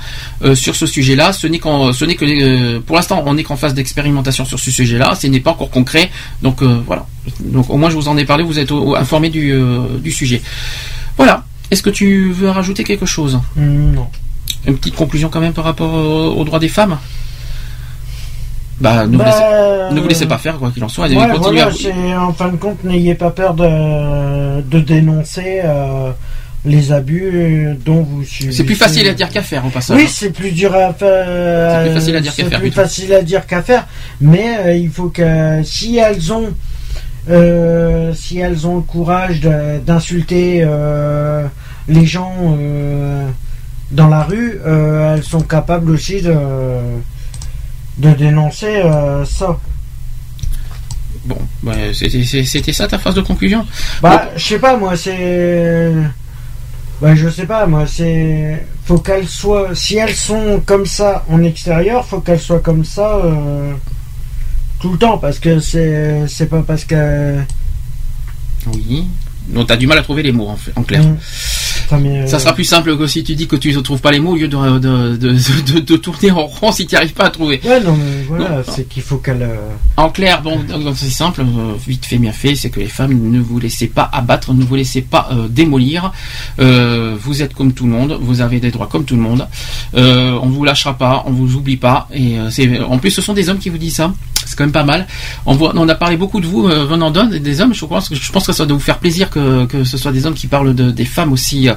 sur 0.54 0.76
ce 0.76 0.86
sujet-là. 0.86 1.34
Ce 1.34 1.48
n'est 1.48 1.60
qu'en, 1.60 1.92
ce 1.94 2.06
n'est 2.06 2.16
que, 2.16 2.78
pour 2.80 2.96
l'instant, 2.96 3.24
on 3.26 3.34
n'est 3.34 3.44
qu'en 3.44 3.56
phase 3.58 3.74
d'expérimentation 3.74 4.46
sur 4.46 4.60
ce 4.60 4.72
sujet-là. 4.72 5.16
Ce 5.16 5.28
n'est 5.28 5.40
pas 5.40 5.52
encore 5.52 5.70
concret. 5.70 6.10
Donc 6.42 6.62
voilà. 6.62 7.06
Donc 7.42 7.70
au 7.70 7.78
moins 7.78 7.90
je 7.90 7.96
vous 7.96 8.08
en 8.08 8.18
ai 8.18 8.26
parlé. 8.26 8.44
Vous 8.44 8.60
êtes 8.60 8.72
au- 8.72 8.96
informé 8.96 9.30
du, 9.30 9.54
du 10.00 10.12
sujet. 10.12 10.42
Voilà. 11.18 11.44
Est-ce 11.72 11.84
que 11.84 11.90
tu 11.92 12.32
veux 12.32 12.50
rajouter 12.50 12.84
quelque 12.84 13.06
chose? 13.06 13.40
Hmm, 13.56 13.92
Non. 13.94 14.08
Une 14.68 14.76
petite 14.78 14.96
conclusion 14.96 15.30
quand 15.30 15.40
même 15.40 15.54
par 15.54 15.64
rapport 15.66 15.94
au- 15.94 16.34
aux 16.40 16.44
droits 16.44 16.60
des 16.60 16.70
femmes? 16.70 16.98
Bah, 18.80 19.06
ne, 19.06 19.12
vous 19.14 19.18
Bah, 19.18 19.26
laissez, 19.26 19.96
ne 19.96 20.00
vous 20.02 20.08
laissez 20.08 20.26
pas 20.26 20.38
faire 20.38 20.58
quoi 20.58 20.72
qu'il 20.72 20.84
en 20.84 20.90
soit. 20.90 21.06
continuez 21.10 21.62
voilà, 21.62 21.66
à- 22.16 22.22
en 22.22 22.34
fin 22.34 22.50
de 22.50 22.58
compte, 22.58 22.84
n'ayez 22.84 23.16
pas 23.16 23.30
peur 23.32 23.54
de, 23.54 24.62
de 24.62 24.80
dénoncer 24.80 25.62
euh, 25.64 26.12
les 26.66 26.92
abus 26.92 27.78
dont 27.86 28.02
vous 28.04 28.24
subissez. 28.24 28.58
C'est 28.58 28.64
plus 28.64 28.76
facile 28.76 29.08
à 29.08 29.14
dire 29.14 29.30
qu'à 29.30 29.42
faire 29.42 29.66
au 29.66 29.70
passage. 29.70 29.98
Oui, 29.98 30.08
c'est 30.10 30.32
plus 30.32 30.52
dur 30.52 30.74
à 30.76 30.94
faire. 30.94 31.82
C'est 31.84 31.90
plus 31.90 31.96
facile 32.00 32.16
à 32.16 32.22
dire 32.22 32.36
qu'à 32.36 32.44
faire, 32.46 32.60
plus 32.60 32.70
plutôt. 32.70 32.82
facile 32.82 33.14
à 33.14 33.22
dire 33.22 33.46
qu'à 33.48 33.62
faire. 33.62 33.88
Mais 34.22 34.58
euh, 34.66 34.74
il 34.76 34.90
faut 34.90 35.10
que 35.10 35.62
si 35.64 35.98
elles 35.98 36.32
ont, 36.34 36.50
euh, 37.30 38.14
si 38.14 38.40
elles 38.40 38.66
ont 38.68 38.76
le 38.78 38.82
courage 38.82 39.42
d'insulter 39.86 40.62
euh, 40.64 41.46
les 41.88 42.06
gens 42.06 42.34
euh, 42.58 43.28
dans 43.92 44.08
la 44.08 44.24
rue, 44.24 44.60
euh, 44.66 45.16
elles 45.16 45.24
sont 45.24 45.42
capables 45.42 45.92
aussi 45.92 46.22
de 46.22 46.34
de 48.00 48.14
dénoncer 48.14 48.78
euh, 48.78 49.26
ça. 49.26 49.60
Bon, 51.26 51.38
bah, 51.62 51.74
c'était 51.94 52.74
ça 52.74 52.88
ta 52.88 52.98
phase 52.98 53.16
de 53.16 53.22
conclusion? 53.22 53.66
Bah, 54.02 54.30
je 54.36 54.44
sais 54.44 54.60
pas, 54.60 54.78
moi, 54.78 54.96
c'est. 54.96 55.92
Bah, 57.02 57.14
je 57.14 57.30
sais 57.30 57.46
pas, 57.46 57.68
moi, 57.68 57.86
c'est. 57.86 58.66
Faut 58.86 59.00
qu'elles 59.00 59.28
soient. 59.28 59.76
Si 59.76 59.98
elles 59.98 60.16
sont 60.16 60.62
comme 60.66 60.86
ça 60.86 61.26
en 61.30 61.44
extérieur, 61.44 62.06
faut 62.06 62.22
qu'elles 62.22 62.40
soient 62.40 62.62
comme 62.62 62.86
ça 62.86 63.18
euh, 63.18 63.74
tout 64.80 64.94
le 64.94 64.98
temps, 64.98 65.18
parce 65.18 65.40
que 65.40 65.60
c'est. 65.60 66.26
C'est 66.28 66.48
pas 66.48 66.64
parce 66.64 66.86
que. 66.86 67.38
Oui. 68.74 69.08
Donc 69.50 69.68
t'as 69.68 69.78
du 69.78 69.88
mal 69.88 69.98
à 69.98 70.04
trouver 70.04 70.24
les 70.24 70.32
mots 70.32 70.48
en, 70.48 70.56
fait, 70.56 70.72
en 70.76 70.84
clair. 70.84 71.04
Mm. 71.04 71.18
Ça, 71.90 71.98
mais, 71.98 72.28
Ça 72.28 72.36
euh, 72.36 72.40
sera 72.40 72.54
plus 72.54 72.64
simple 72.66 72.98
que 72.98 73.08
si 73.08 73.24
tu 73.24 73.36
dis 73.36 73.48
que 73.48 73.56
tu 73.56 73.74
ne 73.74 73.80
trouves 73.82 74.02
pas 74.02 74.12
les 74.12 74.20
mots 74.20 74.32
au 74.32 74.36
lieu 74.36 74.48
de, 74.48 74.80
de, 74.80 75.18
de, 75.18 75.74
de- 75.74 75.80
de 75.80 75.96
tourner 75.98 76.32
en 76.32 76.46
rond 76.46 76.72
si 76.72 76.86
tu 76.86 76.94
n'y 76.96 76.98
arrives 76.98 77.14
pas 77.14 77.26
à 77.26 77.30
trouver. 77.30 77.60
Ouais, 77.66 77.80
non, 77.82 77.96
mais 77.98 78.24
voilà, 78.28 78.64
c'est 78.68 78.88
qu'il 78.88 79.02
faut 79.04 79.18
qu'elles. 79.18 79.42
euh, 79.44 79.56
En 79.98 80.10
clair, 80.10 80.42
bon, 80.42 80.60
c'est 80.96 81.10
simple, 81.10 81.42
euh, 81.42 81.74
vite 81.88 82.06
fait, 82.06 82.18
bien 82.18 82.32
fait, 82.32 82.56
c'est 82.56 82.70
que 82.70 82.80
les 82.80 82.88
femmes 82.88 83.14
ne 83.32 83.40
vous 83.40 83.60
laissez 83.60 83.88
pas 83.88 84.10
abattre, 84.14 84.54
ne 84.54 84.64
vous 84.64 84.76
laissez 84.76 85.02
pas 85.02 85.30
euh, 85.32 85.48
démolir. 85.48 86.12
Euh, 86.60 87.16
vous 87.20 87.42
êtes 87.42 87.54
comme 87.54 87.74
tout 87.74 87.86
le 87.86 87.92
monde, 87.92 88.18
vous 88.22 88.42
avez 88.42 88.60
des 88.60 88.72
droits 88.72 88.88
comme 88.88 89.06
tout 89.06 89.16
le 89.16 89.22
monde. 89.22 89.48
On 89.96 90.48
vous 90.50 90.64
lâchera 90.64 90.94
pas, 90.98 91.24
on 91.26 91.32
vous 91.32 91.56
oublie 91.56 91.78
pas. 91.78 92.08
Et 92.14 92.36
c'est, 92.50 92.80
en 92.80 92.98
plus, 92.98 93.12
ce 93.12 93.22
sont 93.22 93.34
des 93.34 93.50
hommes 93.50 93.60
qui 93.60 93.70
vous 93.70 93.78
disent 93.78 93.96
ça. 93.96 94.14
C'est 94.46 94.56
quand 94.58 94.64
même 94.64 94.72
pas 94.72 94.84
mal. 94.84 95.06
On, 95.46 95.54
voit, 95.54 95.74
on 95.76 95.88
a 95.90 95.96
parlé 95.96 96.18
beaucoup 96.18 96.40
de 96.40 96.48
vous 96.48 96.64
venant 96.64 97.12
d'hommes, 97.12 97.30
des 97.30 97.62
hommes. 97.62 97.74
Je 97.74 97.86
pense 97.86 98.10
que 98.10 98.16
je 98.16 98.32
pense 98.32 98.48
que 98.48 98.54
ça 98.54 98.66
doit 98.66 98.78
vous 98.78 98.84
faire 98.84 98.98
plaisir 99.00 99.30
que, 99.30 99.66
que 99.66 99.84
ce 99.84 99.98
soit 99.98 100.12
des 100.12 100.26
hommes 100.26 100.34
qui 100.34 100.48
parlent 100.48 100.74
de, 100.74 100.90
des 100.92 101.06
femmes 101.06 101.34
aussi, 101.34 101.59
euh, 101.68 101.74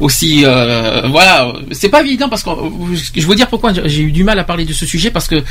aussi. 0.00 0.42
euh, 0.44 1.08
voilà, 1.08 1.52
c'est 1.70 1.88
pas 1.88 2.02
évident 2.02 2.28
parce 2.28 2.42
que 2.42 2.50
euh, 2.50 2.96
je 3.16 3.26
vous 3.26 3.34
dire 3.34 3.48
pourquoi 3.48 3.72
j'ai 3.72 4.02
eu 4.02 4.12
du 4.12 4.24
mal 4.24 4.38
à 4.38 4.44
parler 4.44 4.64
de 4.64 4.72
ce 4.72 4.84
sujet 4.84 5.10
parce 5.10 5.28
que 5.28 5.42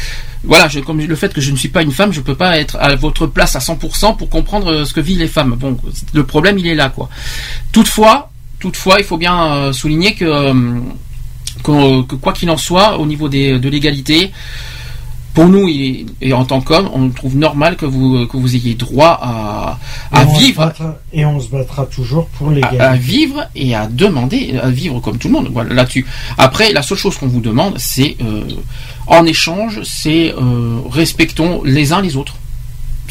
voilà, 0.43 0.67
comme 0.85 0.99
le 0.99 1.15
fait 1.15 1.33
que 1.33 1.41
je 1.41 1.51
ne 1.51 1.57
suis 1.57 1.69
pas 1.69 1.81
une 1.81 1.91
femme, 1.91 2.11
je 2.13 2.21
peux 2.21 2.35
pas 2.35 2.57
être 2.59 2.75
à 2.79 2.95
votre 2.95 3.25
place 3.27 3.55
à 3.55 3.59
100% 3.59 4.17
pour 4.17 4.29
comprendre 4.29 4.71
euh, 4.71 4.85
ce 4.85 4.93
que 4.93 5.01
vivent 5.01 5.19
les 5.19 5.27
femmes. 5.27 5.55
Bon, 5.59 5.77
le 6.13 6.23
problème 6.25 6.57
il 6.59 6.67
est 6.67 6.75
là 6.75 6.89
quoi. 6.89 7.09
Toutefois, 7.71 8.29
toutefois, 8.59 8.97
il 8.99 9.03
faut 9.05 9.17
bien 9.17 9.55
euh, 9.55 9.73
souligner 9.73 10.13
que, 10.13 10.25
euh, 10.25 10.53
que, 11.63 12.03
que 12.03 12.15
quoi 12.15 12.31
qu'il 12.33 12.49
en 12.49 12.57
soit, 12.57 12.97
au 12.99 13.05
niveau 13.05 13.27
des, 13.27 13.59
de 13.59 13.69
l'égalité, 13.69 14.31
pour 15.33 15.47
nous 15.47 15.67
et, 15.69 16.05
et 16.21 16.33
en 16.33 16.43
tant 16.45 16.59
qu'hommes, 16.61 16.89
on 16.93 17.09
trouve 17.09 17.37
normal 17.37 17.77
que 17.77 17.85
vous 17.85 18.25
que 18.27 18.35
vous 18.37 18.55
ayez 18.55 18.73
droit 18.75 19.17
à, 19.21 19.79
à 20.11 20.23
et 20.23 20.25
vivre 20.39 20.63
battra- 20.65 20.97
et 21.13 21.25
on 21.25 21.39
se 21.39 21.47
battra 21.49 21.85
toujours 21.85 22.27
pour 22.27 22.49
à, 22.49 22.53
l'égalité. 22.53 22.79
à 22.81 22.95
vivre 22.95 23.47
et 23.55 23.73
à 23.75 23.87
demander 23.87 24.57
à 24.61 24.69
vivre 24.69 24.99
comme 24.99 25.17
tout 25.17 25.27
le 25.29 25.33
monde. 25.33 25.49
Voilà 25.53 25.73
là-dessus. 25.73 26.05
Après, 26.37 26.73
la 26.73 26.81
seule 26.81 26.97
chose 26.97 27.17
qu'on 27.17 27.27
vous 27.27 27.39
demande, 27.41 27.75
c'est 27.77 28.17
euh, 28.21 28.43
en 29.07 29.25
échange, 29.25 29.81
c'est 29.83 30.33
euh, 30.37 30.79
respectons 30.89 31.63
les 31.63 31.93
uns 31.93 32.01
les 32.01 32.17
autres. 32.17 32.35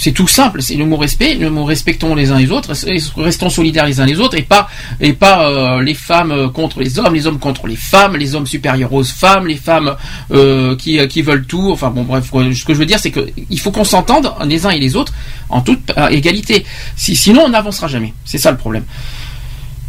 C'est 0.01 0.13
tout 0.13 0.27
simple, 0.27 0.63
c'est 0.63 0.77
le 0.77 0.87
mot 0.87 0.97
respect, 0.97 1.35
le 1.35 1.51
mot 1.51 1.67
respectons 1.67 2.15
les 2.15 2.31
uns 2.31 2.39
les 2.39 2.51
autres, 2.51 2.73
restons 3.21 3.51
solidaires 3.51 3.85
les 3.85 4.01
uns 4.01 4.07
les 4.07 4.19
autres 4.19 4.35
et 4.39 4.43
pas 4.43 4.67
et 4.99 5.13
pas 5.13 5.47
euh, 5.47 5.83
les 5.83 5.93
femmes 5.93 6.33
euh, 6.33 6.49
contre 6.49 6.81
les 6.81 6.99
hommes, 6.99 7.13
les 7.13 7.27
hommes 7.27 7.39
contre 7.39 7.67
les 7.67 7.77
femmes, 7.77 8.17
les 8.17 8.35
hommes 8.35 8.47
supérieurs 8.47 8.95
aux 8.95 9.05
femmes, 9.05 9.47
les 9.47 9.57
femmes 9.57 9.95
euh, 10.33 10.75
qui 10.75 11.07
qui 11.09 11.21
veulent 11.21 11.45
tout. 11.45 11.71
Enfin 11.71 11.91
bon 11.91 12.05
bref, 12.05 12.31
ce 12.33 12.65
que 12.65 12.73
je 12.73 12.79
veux 12.79 12.87
dire 12.87 12.99
c'est 12.99 13.11
que 13.11 13.29
il 13.51 13.61
faut 13.61 13.73
qu'on 13.73 13.85
s'entende 13.85 14.33
les 14.47 14.65
uns 14.65 14.71
et 14.71 14.79
les 14.79 14.97
autres 14.97 15.13
en 15.51 15.61
toute 15.61 15.93
égalité. 16.11 16.65
Si, 16.97 17.15
sinon 17.15 17.43
on 17.45 17.51
n'avancera 17.51 17.87
jamais. 17.87 18.15
C'est 18.25 18.39
ça 18.39 18.51
le 18.51 18.57
problème. 18.57 18.85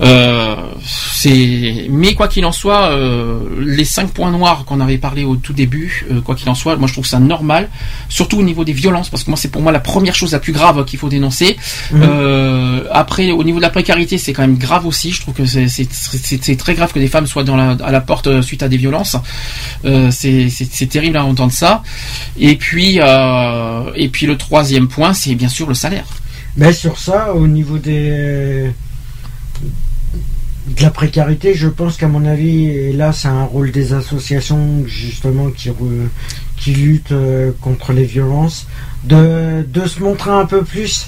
Euh, 0.01 0.55
c'est 0.83 1.87
mais 1.89 2.15
quoi 2.15 2.27
qu'il 2.27 2.45
en 2.45 2.51
soit, 2.51 2.89
euh, 2.89 3.39
les 3.59 3.85
cinq 3.85 4.11
points 4.11 4.31
noirs 4.31 4.65
qu'on 4.65 4.79
avait 4.79 4.97
parlé 4.97 5.23
au 5.23 5.35
tout 5.35 5.53
début, 5.53 6.05
euh, 6.11 6.21
quoi 6.21 6.35
qu'il 6.35 6.49
en 6.49 6.55
soit, 6.55 6.75
moi 6.75 6.87
je 6.87 6.93
trouve 6.93 7.05
ça 7.05 7.19
normal, 7.19 7.69
surtout 8.09 8.39
au 8.39 8.43
niveau 8.43 8.63
des 8.63 8.73
violences, 8.73 9.09
parce 9.09 9.23
que 9.23 9.29
moi 9.29 9.37
c'est 9.37 9.49
pour 9.49 9.61
moi 9.61 9.71
la 9.71 9.79
première 9.79 10.15
chose 10.15 10.31
la 10.31 10.39
plus 10.39 10.53
grave 10.53 10.83
qu'il 10.85 10.97
faut 10.97 11.09
dénoncer. 11.09 11.57
Euh, 11.93 12.83
après, 12.91 13.31
au 13.31 13.43
niveau 13.43 13.57
de 13.59 13.63
la 13.63 13.69
précarité, 13.69 14.17
c'est 14.17 14.33
quand 14.33 14.41
même 14.41 14.57
grave 14.57 14.85
aussi. 14.85 15.11
Je 15.11 15.21
trouve 15.21 15.33
que 15.33 15.45
c'est 15.45 16.55
très 16.57 16.73
grave 16.73 16.91
que 16.91 16.99
des 16.99 17.07
femmes 17.07 17.27
soient 17.27 17.43
dans 17.43 17.55
la, 17.55 17.71
à 17.83 17.91
la 17.91 18.01
porte 18.01 18.27
euh, 18.27 18.41
suite 18.41 18.63
à 18.63 18.69
des 18.69 18.77
violences. 18.77 19.15
Euh, 19.85 20.09
c'est 20.11 20.89
terrible 20.89 21.17
à 21.17 21.25
entendre 21.25 21.51
ça. 21.51 21.83
Et 22.39 22.55
puis 22.55 22.99
euh, 22.99 23.91
et 23.95 24.09
puis 24.09 24.25
le 24.25 24.37
troisième 24.37 24.87
point, 24.87 25.13
c'est 25.13 25.35
bien 25.35 25.49
sûr 25.49 25.67
le 25.67 25.73
salaire. 25.73 26.05
Mais 26.57 26.73
sur 26.73 26.97
ça, 26.97 27.33
au 27.33 27.47
niveau 27.47 27.77
des 27.77 28.71
de 30.67 30.81
la 30.83 30.89
précarité, 30.91 31.53
je 31.55 31.67
pense 31.67 31.97
qu'à 31.97 32.07
mon 32.07 32.23
avis, 32.25 32.65
et 32.67 32.93
là 32.93 33.11
c'est 33.13 33.27
un 33.27 33.43
rôle 33.43 33.71
des 33.71 33.93
associations 33.93 34.83
justement 34.85 35.49
qui, 35.49 35.69
re- 35.69 36.07
qui 36.57 36.71
luttent 36.73 37.11
euh, 37.11 37.51
contre 37.61 37.93
les 37.93 38.03
violences, 38.05 38.67
de, 39.03 39.65
de 39.67 39.87
se 39.87 39.99
montrer 40.01 40.31
un 40.31 40.45
peu 40.45 40.63
plus. 40.63 41.07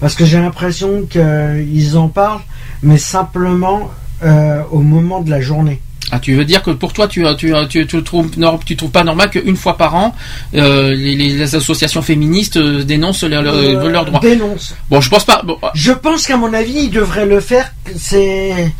Parce 0.00 0.14
que 0.16 0.24
j'ai 0.24 0.38
l'impression 0.38 1.06
qu'ils 1.08 1.96
en 1.96 2.08
parlent, 2.08 2.40
mais 2.82 2.98
simplement 2.98 3.90
euh, 4.22 4.62
au 4.70 4.80
moment 4.80 5.20
de 5.20 5.30
la 5.30 5.40
journée. 5.40 5.80
Ah, 6.10 6.18
tu 6.18 6.34
veux 6.34 6.44
dire 6.44 6.62
que 6.62 6.70
pour 6.70 6.92
toi, 6.92 7.08
tu 7.08 7.24
tu 7.38 7.52
tu, 7.70 7.86
tu 7.86 8.02
trouves 8.02 8.30
nor- 8.38 8.60
tu 8.64 8.76
trouves 8.76 8.90
pas 8.90 9.04
normal 9.04 9.30
qu'une 9.30 9.56
fois 9.56 9.76
par 9.78 9.94
an, 9.94 10.14
euh, 10.54 10.94
les, 10.94 11.54
associations 11.54 12.02
féministes 12.02 12.58
dénoncent 12.58 13.24
leur- 13.24 13.42
leur- 13.42 13.54
Euh, 13.54 13.88
leurs 13.90 14.04
droits. 14.04 14.20
dénoncent. 14.20 14.74
Bon, 14.90 15.00
je 15.00 15.08
pense 15.08 15.24
pas. 15.24 15.40
bon, 15.44 15.56
Je 15.74 15.92
pense 15.92 16.26
qu'à 16.26 16.36
mon 16.36 16.52
avis, 16.52 16.84
ils 16.84 16.90
devraient 16.90 17.24
le 17.26 17.40
faire. 17.40 17.72
C'est 17.96 18.70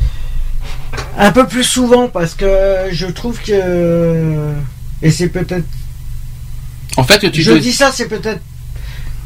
un 1.18 1.32
peu 1.32 1.46
plus 1.46 1.64
souvent 1.64 2.08
parce 2.08 2.34
que 2.34 2.46
je 2.90 3.06
trouve 3.06 3.40
que 3.40 4.50
et 5.02 5.10
c'est 5.10 5.28
peut-être. 5.28 5.64
en 6.96 7.04
fait, 7.04 7.30
tu 7.30 7.42
je 7.42 7.52
te- 7.52 7.58
dis 7.58 7.72
ça, 7.72 7.90
c'est 7.92 8.08
peut-être 8.08 8.40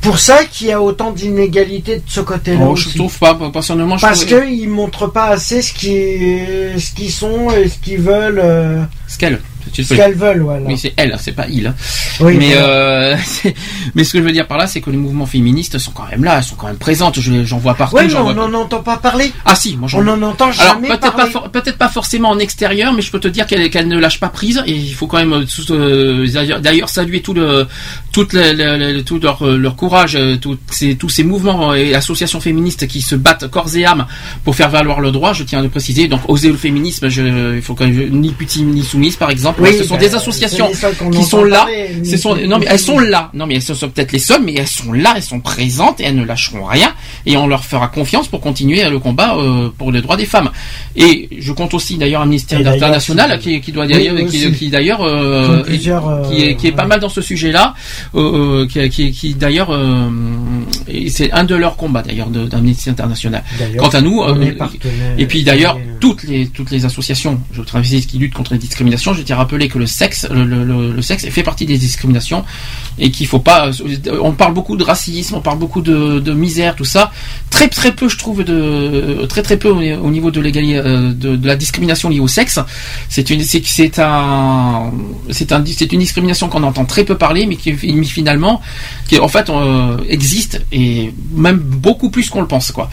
pour 0.01 0.19
ça 0.19 0.45
qu'il 0.45 0.69
y 0.69 0.73
a 0.73 0.81
autant 0.81 1.11
d'inégalités 1.13 1.97
de 1.97 2.03
ce 2.07 2.21
côté-là 2.21 2.65
Oh, 2.69 2.77
je 2.77 2.89
trouve 2.95 3.19
pas. 3.19 3.37
Personnellement, 3.53 3.97
je 3.97 4.03
Parce 4.07 4.25
trouve... 4.25 4.45
qu'ils 4.45 4.69
montrent 4.69 5.09
pas 5.09 5.27
assez 5.27 5.61
ce 5.63 5.73
qui 5.73 6.79
ce 6.81 6.93
qu'ils 6.95 7.11
sont 7.13 7.51
et 7.51 7.69
ce 7.69 7.79
qu'ils 7.79 8.01
veulent. 8.01 8.41
euh, 8.43 8.83
Ce 9.09 9.19
qu'elle. 9.19 9.41
Ce 9.73 9.95
qu'elles 9.95 10.15
veulent, 10.15 10.41
voilà. 10.41 10.67
Oui, 10.67 10.77
c'est 10.78 10.93
elle, 10.97 11.17
c'est 11.20 11.33
pas 11.33 11.47
il. 11.49 11.67
hein. 11.67 11.75
Oui, 12.20 12.37
mais, 12.39 12.53
voilà. 12.55 12.67
euh, 12.69 13.17
mais 13.95 14.05
ce 14.05 14.12
que 14.12 14.19
je 14.19 14.25
veux 14.25 14.33
dire 14.33 14.47
par 14.47 14.59
là, 14.59 14.67
c'est 14.67 14.81
que 14.81 14.91
les 14.91 14.97
mouvements 14.97 15.27
féministes 15.27 15.78
sont 15.78 15.93
quand 15.93 16.07
même 16.11 16.25
là, 16.25 16.39
elles 16.39 16.45
sont 16.45 16.57
quand 16.57 16.67
même 16.67 16.77
présentes. 16.77 17.20
Je- 17.20 17.45
J'en 17.45 17.59
vois 17.59 17.75
partout. 17.75 17.97
Oui, 17.97 18.07
mais 18.09 18.15
on 18.15 18.35
n'en 18.35 18.53
entend 18.55 18.81
pas 18.81 18.97
parler. 18.97 19.33
Ah 19.45 19.55
si, 19.55 19.77
moi 19.77 19.89
j'en 19.89 20.01
On 20.01 20.03
n'en 20.17 20.23
entend 20.23 20.51
jamais 20.53 20.89
peut-être 20.89 21.01
pas, 21.01 21.11
parler. 21.12 21.31
for- 21.33 21.49
peut-être 21.51 21.78
pas 21.78 21.89
forcément 21.89 22.31
en 22.31 22.39
extérieur, 22.39 22.93
mais 22.93 23.03
je 23.03 23.11
peux 23.11 23.20
te 23.20 23.28
dire 23.28 23.47
qu'elle 23.47 23.69
qu'elle 23.70 23.89
ne 23.89 23.99
lâche 23.99 24.19
pas 24.20 24.28
prise 24.28 24.62
et 24.67 24.73
il 24.73 24.93
faut 24.95 25.07
quand 25.07 25.19
même 25.19 25.33
euh, 25.33 25.45
euh, 25.70 26.59
d'ailleurs- 26.61 26.89
saluer 26.89 27.20
tout 27.20 27.35
le 27.35 27.67
tout, 28.12 28.27
le, 28.33 28.53
le- 28.53 28.93
le- 28.95 29.03
tout 29.05 29.19
leur, 29.20 29.45
leur 29.47 29.77
courage, 29.77 30.19
tous 30.41 30.59
ces, 30.70 30.97
tous 30.97 31.09
ces 31.09 31.23
mouvements 31.25 31.75
et 31.75 31.95
associations 31.95 32.41
féministes 32.41 32.87
qui 32.89 33.01
se 33.03 33.15
battent 33.15 33.49
corps 33.49 33.75
et 33.77 33.85
âme 33.85 34.07
pour 34.45 34.57
faire 34.57 34.70
valoir 34.70 35.01
le 35.01 35.11
droit. 35.11 35.33
Je 35.33 35.45
tiens 35.45 35.61
à 35.61 35.62
le 35.62 35.69
préciser. 35.69 36.09
Donc 36.09 36.20
oser 36.28 36.49
le 36.49 36.57
féminisme, 36.57 37.09
je, 37.09 37.55
il 37.57 37.62
faut 37.62 37.75
quand 37.75 37.87
même 37.87 38.09
ni 38.11 38.31
putine 38.33 38.70
ni 38.70 38.83
soumise 38.83 39.17
par 39.17 39.31
exemple. 39.31 39.58
Oui, 39.61 39.70
ce 39.78 39.85
sont 39.85 39.95
bah, 39.95 40.01
des 40.01 40.15
associations 40.15 40.69
qui 41.12 41.25
sont 41.25 41.45
là. 41.45 41.59
parler, 41.59 41.91
Ce 42.05 42.11
ni 42.12 42.19
sont 42.19 42.33
putine, 42.35 42.51
non 42.51 42.59
mais 42.59 42.67
elles 42.69 42.78
sont 42.78 42.99
là. 42.99 43.31
Non 43.35 43.47
mais 43.47 43.55
elles 43.57 43.62
sont 43.62 43.75
peut-être 43.89 44.12
les 44.12 44.19
seules, 44.19 44.43
mais 44.43 44.55
elles 44.57 44.67
sont 44.67 44.93
là, 44.93 45.15
elles 45.17 45.23
sont 45.23 45.41
présentes 45.41 46.01
et 46.01 46.05
elles 46.05 46.17
ne 46.17 46.25
lâcheront 46.25 46.65
rien 46.65 46.93
et 47.27 47.37
on 47.37 47.47
leur 47.47 47.65
fera 47.65 47.89
confiance 47.89 48.28
pour 48.28 48.41
continuer 48.41 48.83
le 48.89 48.99
combat 48.99 49.37
euh, 49.37 49.69
pour 49.77 49.93
les 49.93 50.01
droits 50.01 50.17
des 50.17 50.27
femmes. 50.27 50.51
Et 50.97 51.28
je 51.39 51.53
compte 51.53 51.75
aussi 51.75 51.97
d'ailleurs 51.97 52.23
Amnesty 52.23 52.55
Et 52.55 52.59
d'ailleurs, 52.59 52.75
International 52.75 53.39
qui, 53.39 53.61
qui 53.61 53.73
doit 53.73 53.87
Oui, 53.87 53.93
d'ailleurs 53.93 54.53
qui, 54.53 54.69
d'ailleurs 54.70 55.03
euh, 55.03 55.62
euh, 55.62 56.28
qui 56.28 56.43
est 56.43 56.55
qui 56.57 56.67
est 56.69 56.73
pas 56.73 56.87
mal 56.87 57.01
dans 57.01 57.09
ce 57.09 57.20
sujet-là, 57.20 57.75
euh, 58.15 58.20
euh, 58.65 58.67
qui, 58.67 58.89
qui, 58.91 59.12
qui 59.12 59.35
d'ailleurs 59.35 59.70
euh, 59.70 60.09
c'est 61.09 61.31
un 61.33 61.45
de 61.45 61.55
leurs 61.55 61.77
combats 61.77 62.03
d'ailleurs 62.03 62.28
de- 62.28 62.47
d'Amnesty 62.47 62.91
International. 62.91 63.43
Quant 63.78 63.89
à 63.89 64.01
nous, 64.01 64.23
euh, 64.23 64.35
et 65.19 65.27
puis 65.27 65.43
d'ailleurs 65.43 65.77
euh, 65.77 65.97
toutes 66.01 66.23
les 66.25 66.47
toutes 66.49 66.70
les 66.70 66.85
associations, 66.85 67.41
je 67.53 67.62
travaille 67.62 67.89
qui 67.89 68.19
luttent 68.19 68.35
contre 68.35 68.53
les 68.53 68.59
discriminations, 68.59 69.15
je 69.15 69.23
tiens 69.23 69.37
à 69.37 69.38
rappeler 69.39 69.68
que 69.68 69.78
le 69.78 69.86
sexe 69.86 70.26
le, 70.31 70.44
le, 70.44 70.65
le- 70.65 70.92
le 70.92 71.02
sexe 71.02 71.26
fait 71.28 71.42
partie 71.42 71.67
des 71.67 71.78
discriminations 71.78 72.44
et 72.99 73.10
qu'il 73.10 73.26
faut 73.26 73.39
pas 73.39 73.70
on 74.20 74.33
parle 74.33 74.52
beaucoup 74.55 74.76
de 74.76 74.84
racisme, 74.84 75.34
on 75.36 75.41
parle 75.41 75.58
beaucoup 75.58 75.81
de, 75.81 76.18
de 76.20 76.33
misère, 76.33 76.75
tout 76.76 76.84
ça. 76.84 77.10
Très 77.50 77.68
très 77.68 77.92
peu 77.92 78.08
je 78.08 78.18
trouve 78.18 78.44
de 78.44 79.25
très 79.28 79.42
très 79.42 79.57
peu 79.57 79.68
au 79.70 79.78
au 80.07 80.10
niveau 80.10 80.31
de 80.31 80.41
l'égalité 80.41 80.76
euh, 80.78 81.12
de, 81.12 81.36
de 81.36 81.47
la 81.47 81.57
discrimination 81.57 82.08
liée 82.10 82.20
au 82.20 82.28
sexe. 82.28 82.58
C'est 83.08 83.31
une 83.31 83.42
c'est 83.42 83.65
c'est 83.65 83.99
un 83.99 84.92
c'est 85.31 85.50
un 85.52 85.65
c'est 85.67 85.91
une 85.92 86.00
discrimination 86.00 86.49
qu'on 86.49 86.62
entend 86.65 86.84
très 86.84 87.05
peu 87.05 87.17
parler 87.17 87.47
mais 87.47 87.57
qui 87.57 87.73
mais 87.94 88.05
finalement 88.05 88.60
qui 89.08 89.18
en 89.18 89.28
fait 89.28 89.49
euh, 89.50 89.97
existe 90.08 90.55
et 90.73 91.12
même 91.33 91.58
beaucoup 91.58 92.10
plus 92.10 92.28
qu'on 92.31 92.41
le 92.42 92.49
pense 92.49 92.73
quoi. 92.73 92.91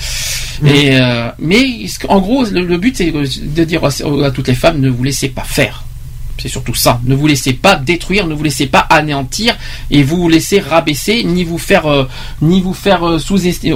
Et 0.66 0.98
euh, 1.02 1.30
mais 1.40 1.64
en 2.08 2.20
gros 2.22 2.46
le, 2.46 2.62
le 2.62 2.78
but 2.78 2.96
c'est 2.96 3.12
de 3.12 3.64
dire 3.66 3.84
à, 3.84 3.90
à 4.26 4.32
toutes 4.32 4.48
les 4.48 4.56
femmes 4.56 4.80
ne 4.80 4.90
vous 4.90 5.04
laissez 5.04 5.30
pas 5.30 5.44
faire. 5.44 5.84
C'est 6.38 6.50
surtout 6.50 6.76
ça. 6.76 7.00
Ne 7.06 7.16
vous 7.16 7.28
laissez 7.28 7.54
pas 7.54 7.76
détruire, 7.76 8.28
ne 8.28 8.34
vous 8.34 8.44
laissez 8.44 8.68
pas 8.68 8.80
anéantir 8.80 9.56
et 9.90 10.04
vous 10.04 10.18
vous 10.18 10.30
laissez 10.30 10.60
rabaisser, 10.60 11.24
ni 11.24 11.44
vous 11.44 11.58
faire, 11.58 11.86
euh, 11.86 12.08
ni 12.42 12.62
vous 12.62 12.74
faire 12.74 13.08
euh, 13.08 13.20
sous-estimer. 13.20 13.76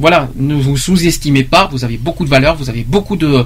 voilà, 0.00 0.28
ne 0.36 0.54
vous 0.54 0.76
sous-estimez 0.76 1.44
pas. 1.44 1.68
Vous 1.70 1.84
avez 1.84 1.96
beaucoup 1.98 2.24
de 2.24 2.30
valeur, 2.30 2.56
vous 2.56 2.70
avez 2.70 2.82
beaucoup 2.84 3.16
de 3.16 3.44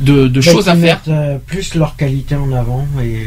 de, 0.00 0.28
de 0.28 0.40
choses 0.40 0.68
à 0.68 0.76
faire 0.76 1.00
mettent, 1.04 1.08
euh, 1.08 1.38
plus 1.44 1.74
leur 1.74 1.96
qualité 1.96 2.34
en 2.36 2.52
avant 2.52 2.86
et 3.02 3.26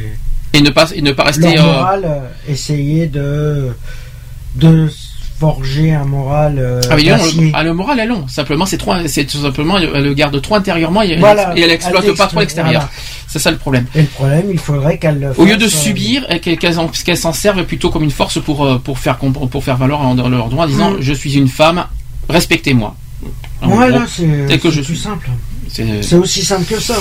et 0.54 0.62
ne 0.62 0.70
pas 0.70 0.88
et 0.94 1.02
ne 1.02 1.12
pas 1.12 1.24
rester. 1.24 1.56
leur 1.56 1.88
euh, 1.94 2.02
euh, 2.04 2.30
essayer 2.48 3.08
de 3.08 3.70
de 4.56 4.90
forger 5.40 5.94
un 5.94 6.04
moral 6.06 6.56
euh, 6.60 6.82
Ah, 6.90 6.96
mais 6.98 7.04
non, 7.04 7.16
le, 7.18 7.52
ah, 7.54 7.64
le 7.64 7.74
moral 7.74 8.00
est 8.00 8.06
long. 8.06 8.28
Simplement, 8.28 8.66
c'est 8.66 8.78
trop, 8.78 8.94
c'est 9.08 9.26
tout 9.26 9.38
simplement, 9.42 9.78
elle, 9.78 9.90
elle 9.96 10.04
le 10.04 10.14
garde 10.14 10.42
trop 10.42 10.56
intérieurement 10.56 11.02
et, 11.02 11.12
elle- 11.12 11.20
Voilà, 11.20 11.54
et 11.58 11.62
elle 11.62 11.72
exploite 11.72 12.04
elle 12.06 12.14
pas 12.16 12.28
trop 12.28 12.40
l'extérieur. 12.42 12.82
voilà. 12.82 12.90
C'est 13.28 13.40
ça 13.40 13.52
le 13.52 13.58
problème. 13.58 13.86
Et 13.96 14.02
le 14.02 14.08
problème, 14.08 14.48
il 14.52 14.58
faudrait 14.60 14.98
qu'elle 14.98 15.20
le 15.20 15.32
Au 15.40 15.46
lieu 15.46 15.56
de 15.56 15.66
euh, 15.66 15.70
subir, 15.70 16.26
qu'elles 16.42 17.18
s'en 17.18 17.32
servent 17.34 17.64
plutôt 17.64 17.90
comme 17.90 18.04
une 18.04 18.12
force 18.12 18.42
pour 18.42 18.66
euh, 18.66 18.78
pour 18.80 19.00
faire 19.00 19.18
pour 19.18 19.64
faire 19.64 19.78
valoir 19.78 20.02
leurs 20.16 20.50
droits, 20.50 20.66
en 20.66 20.68
disant 20.68 20.92
Mm. 20.92 20.98
je 21.02 21.14
suis 21.14 21.36
une 21.38 21.48
femme, 21.48 21.86
respectez-moi. 22.28 22.96
Voilà, 23.62 24.06
c'est 24.08 24.26
plus 24.82 24.84
suis. 24.84 24.98
simple. 24.98 25.30
C'est- 25.70 26.02
C'est 26.04 26.16
aussi 26.16 26.44
simple 26.44 26.66
que 26.66 26.80
ça. 26.82 26.96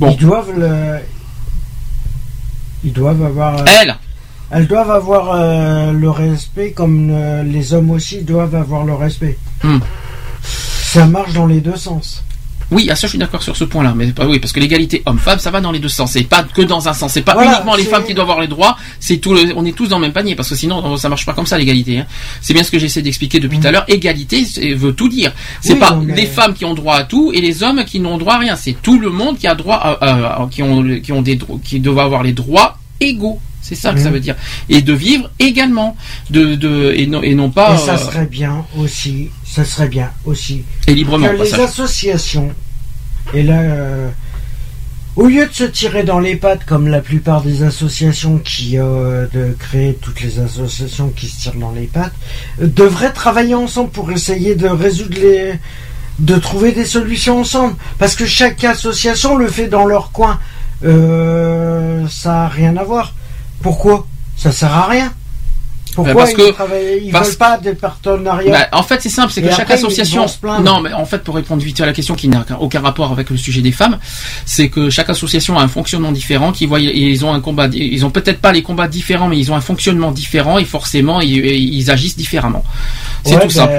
Bon. 0.00 0.10
Ils 0.12 0.16
doivent 0.16 0.52
le. 0.56 0.98
Ils 2.84 2.92
doivent 2.92 3.22
avoir. 3.22 3.64
Elle, 3.82 3.96
Elles 4.50 4.66
doivent 4.66 4.90
avoir 4.90 5.32
euh, 5.32 5.92
le 5.92 6.10
respect 6.10 6.72
comme 6.72 7.10
euh, 7.10 7.42
les 7.44 7.72
hommes 7.72 7.90
aussi 7.90 8.22
doivent 8.22 8.54
avoir 8.54 8.84
le 8.84 8.94
respect. 8.94 9.38
Hmm. 9.62 9.78
Ça 10.42 11.06
marche 11.06 11.32
dans 11.34 11.46
les 11.46 11.60
deux 11.60 11.76
sens. 11.76 12.24
oui, 12.72 12.88
à 12.90 12.96
ça 12.96 13.06
je 13.06 13.10
suis 13.10 13.18
d'accord 13.18 13.42
sur 13.42 13.56
ce 13.56 13.64
point-là, 13.64 13.92
mais 13.96 14.12
oui 14.26 14.38
parce 14.40 14.52
que 14.52 14.58
l'égalité 14.60 15.02
homme-femme, 15.06 15.38
ça 15.38 15.50
va 15.50 15.60
dans 15.60 15.70
les 15.72 15.78
deux 15.80 15.88
sens, 15.88 16.12
c'est 16.12 16.22
pas 16.24 16.42
que 16.44 16.62
dans 16.62 16.88
un 16.88 16.92
sens, 16.92 17.12
c'est 17.12 17.22
pas 17.22 17.34
Voilà, 17.34 17.52
uniquement 17.52 17.74
les 17.76 17.84
femmes 17.84 18.04
qui 18.04 18.14
doivent 18.14 18.26
avoir 18.30 18.40
les 18.40 18.48
droits, 18.48 18.76
c'est 18.98 19.18
tout, 19.18 19.34
le- 19.34 19.52
on 19.56 19.64
est 19.64 19.72
tous 19.76 19.88
dans 19.88 19.98
le 19.98 20.02
même 20.02 20.12
panier 20.12 20.34
parce 20.34 20.48
que 20.48 20.54
sinon 20.56 20.96
ça 20.96 21.08
marche 21.08 21.26
pas 21.26 21.32
comme 21.34 21.46
ça 21.46 21.58
l'égalité. 21.58 21.98
hein. 21.98 22.06
C'est 22.40 22.54
bien 22.54 22.62
ce 22.64 22.70
que 22.72 22.78
j'essaie 22.78 23.02
d'expliquer 23.02 23.38
depuis 23.40 23.58
tout 23.60 23.66
à 23.68 23.70
l'heure. 23.72 23.84
Égalité 23.88 24.44
veut 24.74 24.92
tout 24.94 25.08
dire. 25.08 25.32
C'est. 25.60 25.74
Oui, 25.74 25.78
pas 25.80 25.96
les 26.06 26.26
femmes 26.26 26.54
qui 26.54 26.64
ont 26.64 26.74
droit 26.74 26.96
à 26.96 27.04
tout 27.04 27.30
et 27.34 27.40
les 27.40 27.62
hommes 27.62 27.84
qui 27.84 27.98
n'ont 28.00 28.18
droit 28.18 28.34
à 28.34 28.38
rien. 28.38 28.56
C'est 28.56 28.74
tout 28.80 28.98
le 28.98 29.10
monde 29.10 29.36
qui 29.38 29.46
a 29.48 29.54
droit 29.54 29.76
à, 29.76 30.46
qui 30.50 30.62
ont 30.62 30.82
qui 31.00 31.12
ont 31.12 31.22
des 31.22 31.38
qui 31.64 31.78
doivent 31.80 31.98
avoir 32.00 32.22
les 32.24 32.32
droits 32.32 32.78
égaux. 33.00 33.40
C'est 33.62 33.74
ça 33.74 33.92
que 33.92 34.00
ça 34.00 34.06
Mhm. 34.08 34.14
veut 34.14 34.20
dire. 34.20 34.36
Et 34.68 34.82
de 34.82 34.92
vivre 34.92 35.30
également, 35.38 35.96
de, 36.30 36.54
de 36.54 36.92
et 36.96 37.06
non 37.06 37.22
et 37.22 37.34
non 37.34 37.50
pas 37.50 37.74
Et 37.74 37.78
ça 37.78 37.94
euh, 37.94 37.98
serait 37.98 38.26
bien 38.26 38.64
aussi, 38.78 39.30
ça 39.44 39.64
serait 39.64 39.88
bien 39.88 40.10
aussi 40.24 40.64
et 40.86 40.94
librement. 40.94 41.28
que 41.28 41.42
les 41.42 41.54
associations, 41.54 42.52
et 43.34 43.42
là, 43.42 43.60
euh, 43.60 44.08
au 45.16 45.26
lieu 45.26 45.46
de 45.46 45.52
se 45.52 45.64
tirer 45.64 46.02
dans 46.04 46.18
les 46.20 46.36
pattes 46.36 46.64
comme 46.64 46.88
la 46.88 47.00
plupart 47.00 47.42
des 47.42 47.62
associations 47.62 48.38
qui, 48.38 48.78
euh, 48.78 49.26
de 49.32 49.54
créer 49.58 49.94
toutes 50.00 50.20
les 50.22 50.38
associations 50.40 51.10
qui 51.10 51.26
se 51.28 51.40
tirent 51.42 51.54
dans 51.56 51.72
les 51.72 51.86
pattes, 51.86 52.14
euh, 52.62 52.66
devraient 52.66 53.12
travailler 53.12 53.54
ensemble 53.54 53.90
pour 53.90 54.10
essayer 54.10 54.54
de 54.54 54.68
résoudre 54.68 55.16
les, 55.20 55.54
de 56.18 56.36
trouver 56.36 56.72
des 56.72 56.86
solutions 56.86 57.40
ensemble. 57.40 57.74
Parce 57.98 58.14
que 58.16 58.24
chaque 58.26 58.64
association 58.64 59.36
le 59.36 59.48
fait 59.48 59.68
dans 59.68 59.84
leur 59.84 60.10
coin. 60.12 60.38
Euh, 60.82 62.06
ça 62.08 62.44
a 62.44 62.48
rien 62.48 62.76
à 62.78 62.84
voir. 62.84 63.14
Pourquoi 63.62 64.06
Ça 64.36 64.52
sert 64.52 64.72
à 64.72 64.86
rien. 64.88 65.12
Pourquoi 65.94 66.14
parce 66.14 66.30
ils, 66.30 66.36
que- 66.36 67.02
ils 67.04 67.10
parce- 67.10 67.28
veulent 67.30 67.36
pas 67.36 67.58
des 67.58 67.74
partenariats 67.74 68.52
Bah, 68.52 68.78
en 68.78 68.82
fait, 68.84 69.02
c'est 69.02 69.08
simple, 69.08 69.32
c'est 69.32 69.42
que 69.42 69.50
chaque 69.50 69.62
après, 69.62 69.74
association. 69.74 70.24
Non, 70.62 70.80
mais 70.80 70.92
en 70.92 71.04
fait, 71.04 71.18
pour 71.24 71.34
répondre 71.34 71.60
vite 71.64 71.80
à 71.80 71.86
la 71.86 71.92
question 71.92 72.14
qui 72.14 72.28
n'a 72.28 72.46
aucun 72.60 72.80
rapport 72.80 73.10
avec 73.10 73.28
le 73.28 73.36
sujet 73.36 73.60
des 73.60 73.72
femmes, 73.72 73.98
c'est 74.46 74.68
que 74.68 74.88
chaque 74.88 75.10
association 75.10 75.58
a 75.58 75.62
un 75.62 75.68
fonctionnement 75.68 76.12
différent, 76.12 76.52
qui 76.52 76.66
voient, 76.66 76.78
ils 76.78 77.24
ont 77.24 77.34
un 77.34 77.40
combat, 77.40 77.66
ils 77.72 78.06
ont 78.06 78.10
peut-être 78.10 78.40
pas 78.40 78.52
les 78.52 78.62
combats 78.62 78.86
différents, 78.86 79.26
mais 79.26 79.36
ils 79.36 79.50
ont 79.50 79.56
un 79.56 79.60
fonctionnement 79.60 80.12
différent 80.12 80.58
et 80.58 80.64
forcément, 80.64 81.20
ils, 81.20 81.44
ils 81.44 81.90
agissent 81.90 82.16
différemment. 82.16 82.62
C'est 83.24 83.34
Ouais, 83.34 83.42
tout 83.42 83.50
simple. 83.50 83.72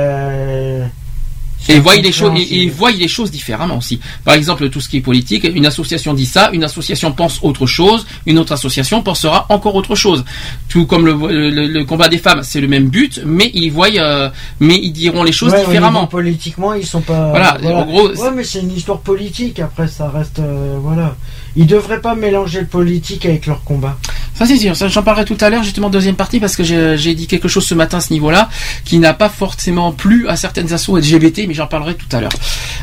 Et 1.69 1.79
voient 1.79 1.95
les 1.95 2.11
choses, 2.11 2.31
et, 2.49 2.69
voient 2.69 2.91
les 2.91 3.07
choses 3.07 3.29
différemment 3.31 3.77
aussi. 3.77 3.99
Par 4.25 4.33
exemple, 4.33 4.69
tout 4.69 4.81
ce 4.81 4.89
qui 4.89 4.97
est 4.97 5.01
politique, 5.01 5.43
une 5.43 5.65
association 5.65 6.13
dit 6.13 6.25
ça, 6.25 6.49
une 6.53 6.63
association 6.63 7.11
pense 7.11 7.39
autre 7.43 7.65
chose, 7.67 8.05
une 8.25 8.39
autre 8.39 8.51
association 8.53 9.03
pensera 9.03 9.45
encore 9.49 9.75
autre 9.75 9.95
chose. 9.95 10.25
Tout 10.69 10.85
comme 10.85 11.05
le, 11.05 11.13
le- 11.51 11.67
le 11.67 11.85
combat 11.85 12.09
des 12.09 12.17
femmes, 12.17 12.41
c'est 12.43 12.61
le 12.61 12.67
même 12.67 12.87
but, 12.89 13.21
mais 13.25 13.51
ils 13.53 13.69
voient, 13.71 13.89
euh, 13.95 14.29
mais 14.59 14.77
ils 14.81 14.91
diront 14.91 15.23
les 15.23 15.31
choses 15.31 15.51
Ouais, 15.53 15.59
différemment. 15.63 16.07
politiquement, 16.07 16.73
ils 16.73 16.85
sont 16.85 17.01
pas. 17.01 17.29
Voilà, 17.29 17.57
en 17.63 17.85
gros, 17.85 18.09
Ouais, 18.09 18.31
mais 18.35 18.43
c'est 18.43 18.59
une 18.61 18.75
histoire 18.75 18.99
politique. 18.99 19.59
Après, 19.59 19.87
ça 19.87 20.09
reste. 20.09 20.39
euh, 20.39 20.77
voilà. 20.81 21.15
Ils 21.55 21.67
devraient 21.67 22.01
pas 22.01 22.15
mélanger 22.15 22.61
le 22.61 22.67
politique 22.67 23.25
avec 23.25 23.45
leur 23.45 23.63
combat. 23.63 23.97
Ça 24.33 24.45
c'est 24.45 24.57
sûr, 24.57 24.73
j'en 24.73 25.03
parlerai 25.03 25.25
tout 25.25 25.37
à 25.41 25.49
l'heure 25.49 25.63
justement 25.63 25.89
deuxième 25.89 26.15
partie 26.15 26.39
parce 26.39 26.55
que 26.55 26.63
j'ai 26.63 27.15
dit 27.15 27.27
quelque 27.27 27.47
chose 27.47 27.65
ce 27.65 27.75
matin 27.75 27.97
à 27.97 28.01
ce 28.01 28.11
niveau-là 28.11 28.49
qui 28.85 28.97
n'a 28.97 29.13
pas 29.13 29.29
forcément 29.29 29.91
plu 29.91 30.27
à 30.27 30.35
certaines 30.35 30.73
assos 30.73 30.97
LGBT 30.97 31.41
mais 31.47 31.53
j'en 31.53 31.67
parlerai 31.67 31.95
tout 31.95 32.07
à 32.15 32.21
l'heure. 32.21 32.31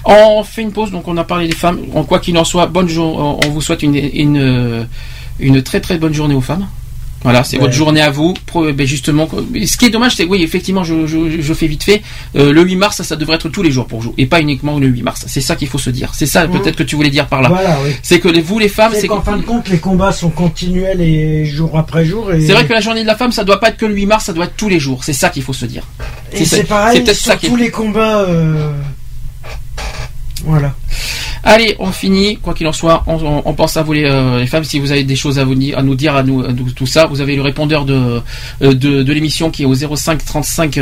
On 0.04 0.44
fait 0.44 0.62
une 0.62 0.72
pause 0.72 0.90
donc 0.90 1.08
on 1.08 1.16
a 1.16 1.24
parlé 1.24 1.48
des 1.48 1.56
femmes. 1.56 1.80
En 1.94 2.04
quoi 2.04 2.20
qu'il 2.20 2.36
en 2.38 2.44
soit, 2.44 2.66
bonne. 2.66 2.88
On 2.98 3.48
vous 3.50 3.60
souhaite 3.60 3.82
une 3.82 4.86
une 5.40 5.62
très 5.62 5.80
très 5.80 5.98
bonne 5.98 6.14
journée 6.14 6.34
aux 6.34 6.40
femmes. 6.40 6.66
Voilà, 7.30 7.44
c'est 7.44 7.56
Ouais. 7.56 7.62
votre 7.62 7.74
journée 7.74 8.00
à 8.00 8.10
vous. 8.10 8.34
Pro- 8.46 8.72
ben, 8.72 8.86
justement, 8.86 9.28
ce 9.30 9.76
qui 9.76 9.86
est 9.86 9.90
dommage, 9.90 10.16
c'est 10.16 10.24
oui, 10.24 10.42
effectivement, 10.42 10.84
je, 10.84 11.06
je, 11.06 11.40
je 11.40 11.54
fais 11.54 11.66
vite 11.66 11.82
fait. 11.84 12.02
euh, 12.36 12.52
le 12.52 12.62
8 12.62 12.76
mars, 12.76 12.96
ça, 12.96 13.04
ça 13.04 13.16
devrait 13.16 13.36
être 13.36 13.48
tous 13.48 13.62
les 13.62 13.70
jours 13.70 13.86
pour 13.86 14.00
vous, 14.00 14.14
et 14.18 14.26
pas 14.26 14.40
uniquement 14.40 14.78
le 14.78 14.86
8 14.86 15.02
mars. 15.02 15.24
C'est 15.26 15.40
ça 15.40 15.56
qu'il 15.56 15.68
faut 15.68 15.78
se 15.78 15.90
dire. 15.90 16.12
C'est 16.14 16.26
ça 16.26 16.46
peut-être 16.48 16.76
que 16.76 16.82
tu 16.82 16.96
voulais 16.96 17.10
dire 17.10 17.26
par 17.26 17.42
là. 17.42 17.48
Voilà, 17.48 17.78
oui. 17.84 17.90
C'est 18.02 18.20
que 18.20 18.28
les, 18.28 18.40
vous, 18.40 18.58
les 18.58 18.68
femmes, 18.68 18.92
C'est 18.94 19.06
qu'en 19.08 19.20
que- 19.20 19.24
fin 19.30 19.36
de 19.36 19.42
compte, 19.42 19.68
les 19.68 19.78
combats 19.78 20.12
sont 20.12 20.30
continuels 20.30 21.00
et 21.00 21.44
jour 21.44 21.76
après 21.78 22.04
jour. 22.04 22.32
Et, 22.32 22.40
C'est 22.46 22.52
vrai 22.52 22.66
que 22.66 22.72
la 22.72 22.80
journée 22.80 23.02
de 23.02 23.06
la 23.06 23.16
femme, 23.16 23.32
ça 23.32 23.44
doit 23.44 23.60
pas 23.60 23.68
être 23.68 23.76
que 23.76 23.86
le 23.86 23.94
8 23.94 24.06
mars, 24.06 24.24
ça 24.26 24.32
doit 24.32 24.46
être 24.46 24.56
tous 24.56 24.68
les 24.68 24.78
jours. 24.80 25.04
C'est 25.04 25.12
ça 25.12 25.28
qu'il 25.30 25.42
faut 25.42 25.52
se 25.52 25.66
dire. 25.66 25.84
et 26.32 26.44
c'est 26.44 26.64
pareil 26.64 26.98
c'est 26.98 27.04
peut-être 27.04 27.16
ça 27.16 27.36
qui 27.36 27.48
tous 27.48 27.56
les 27.56 27.70
combats. 27.70 28.20
euh, 28.20 28.70
Voilà. 30.44 30.74
Allez, 31.44 31.76
on 31.78 31.92
finit. 31.92 32.36
Quoi 32.36 32.54
qu'il 32.54 32.66
en 32.66 32.72
soit, 32.72 33.04
on, 33.06 33.54
pense 33.54 33.76
à 33.76 33.82
vous 33.82 33.92
les, 33.92 34.04
euh, 34.04 34.40
les 34.40 34.46
femmes. 34.46 34.64
Si 34.64 34.78
vous 34.78 34.92
avez 34.92 35.04
des 35.04 35.16
choses 35.16 35.38
à, 35.38 35.44
nous 35.44 35.94
dire, 35.94 36.16
à 36.16 36.22
nous, 36.22 36.42
tout 36.72 36.86
ça, 36.86 37.06
vous 37.06 37.20
avez 37.20 37.36
le 37.36 37.42
répondeur 37.42 37.84
de 37.84 38.20
euh, 38.62 39.04
l'émission 39.04 39.50
qui 39.50 39.62
est 39.62 39.66
au 39.66 39.74
05 39.74 40.24
35 40.24 40.78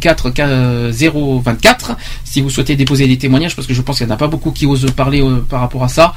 004 0.00 0.32
euh, 0.40 0.92
024. 0.92 1.96
Si 2.24 2.40
vous 2.40 2.50
souhaitez 2.50 2.76
déposer 2.76 3.06
des 3.06 3.18
témoignages, 3.18 3.54
parce 3.54 3.66
que 3.68 3.74
je 3.74 3.82
pense 3.82 3.98
qu'il 3.98 4.06
n'y 4.06 4.12
en 4.12 4.14
a 4.14 4.18
pas 4.18 4.28
beaucoup 4.28 4.50
qui 4.50 4.66
osent 4.66 4.90
parler 4.92 5.22
euh, 5.22 5.44
par 5.48 5.60
rapport 5.60 5.84
à 5.84 5.88
ça. 5.88 6.14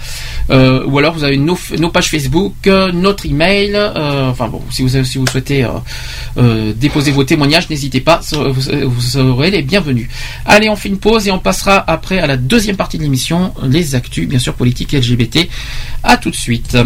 Ou 0.49 0.97
alors 0.97 1.13
vous 1.13 1.23
avez 1.23 1.37
nos, 1.37 1.55
pages 1.89 2.09
Facebook, 2.09 2.53
notre 2.93 3.25
email. 3.25 3.77
enfin 3.95 4.47
bon, 4.47 4.61
si 4.69 4.81
vous 4.81 5.03
si 5.03 5.17
vous 5.17 5.27
souhaitez 5.27 5.67
déposer 6.75 7.11
vos 7.11 7.23
témoignages, 7.23 7.69
n'hésitez 7.69 7.99
pas. 8.01 8.21
Vous, 8.31 8.61
vous 8.85 9.01
serez 9.01 9.51
les 9.51 9.61
bienvenus. 9.61 10.09
Allez, 10.45 10.69
on 10.69 10.75
fait 10.75 10.89
une 10.89 10.97
pause 10.97 11.27
et 11.27 11.31
on 11.31 11.39
passera 11.39 11.83
après 11.87 12.19
à 12.19 12.27
la 12.27 12.37
deuxième 12.37 12.72
partie 12.75 12.97
de 12.97 13.03
l'émission, 13.03 13.53
les 13.63 13.95
actus, 13.95 14.27
bien 14.27 14.39
sûr, 14.39 14.53
politiques 14.53 14.93
LGBT. 14.93 15.49
À 16.03 16.17
tout 16.17 16.29
de 16.29 16.35
suite. 16.35 16.77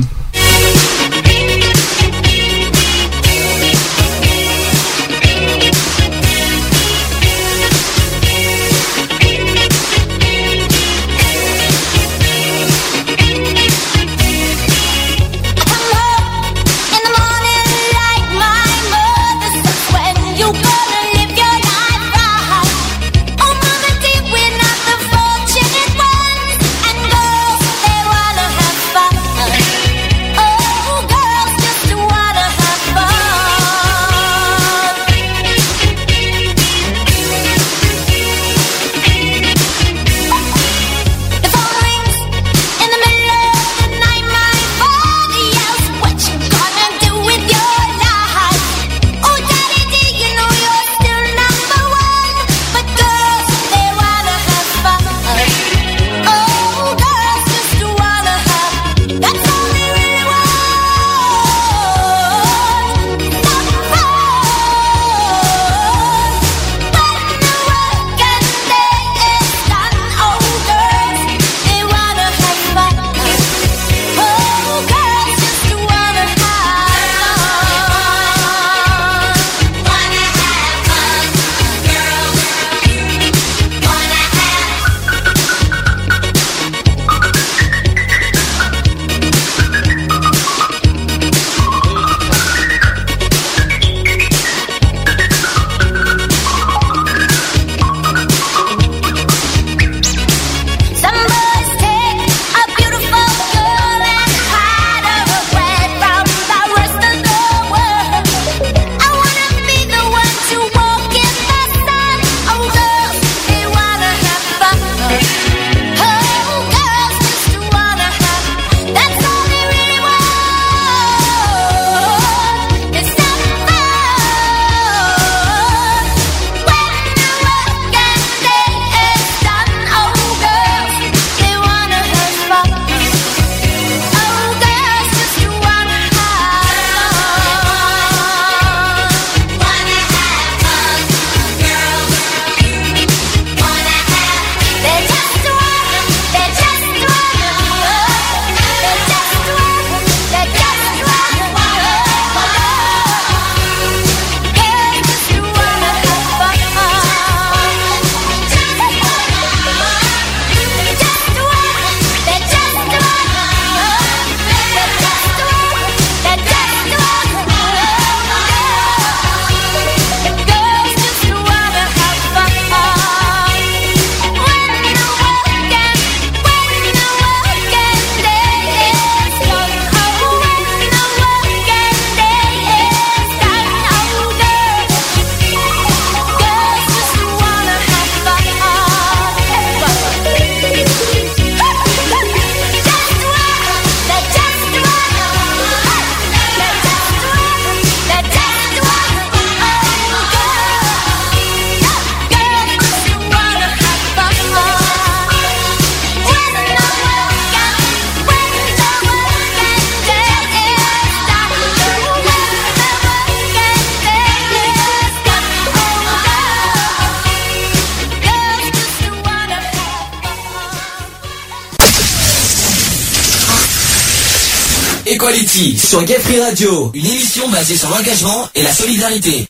Sur 225.58 226.03
Gay 226.03 226.19
Free 226.19 226.40
Radio, 226.40 226.92
une 226.94 227.08
émission 227.08 227.50
basée 227.50 227.76
sur 227.76 227.90
l'engagement 227.90 228.48
et 228.53 228.61
la 228.61 228.72
solidarité. 228.72 229.48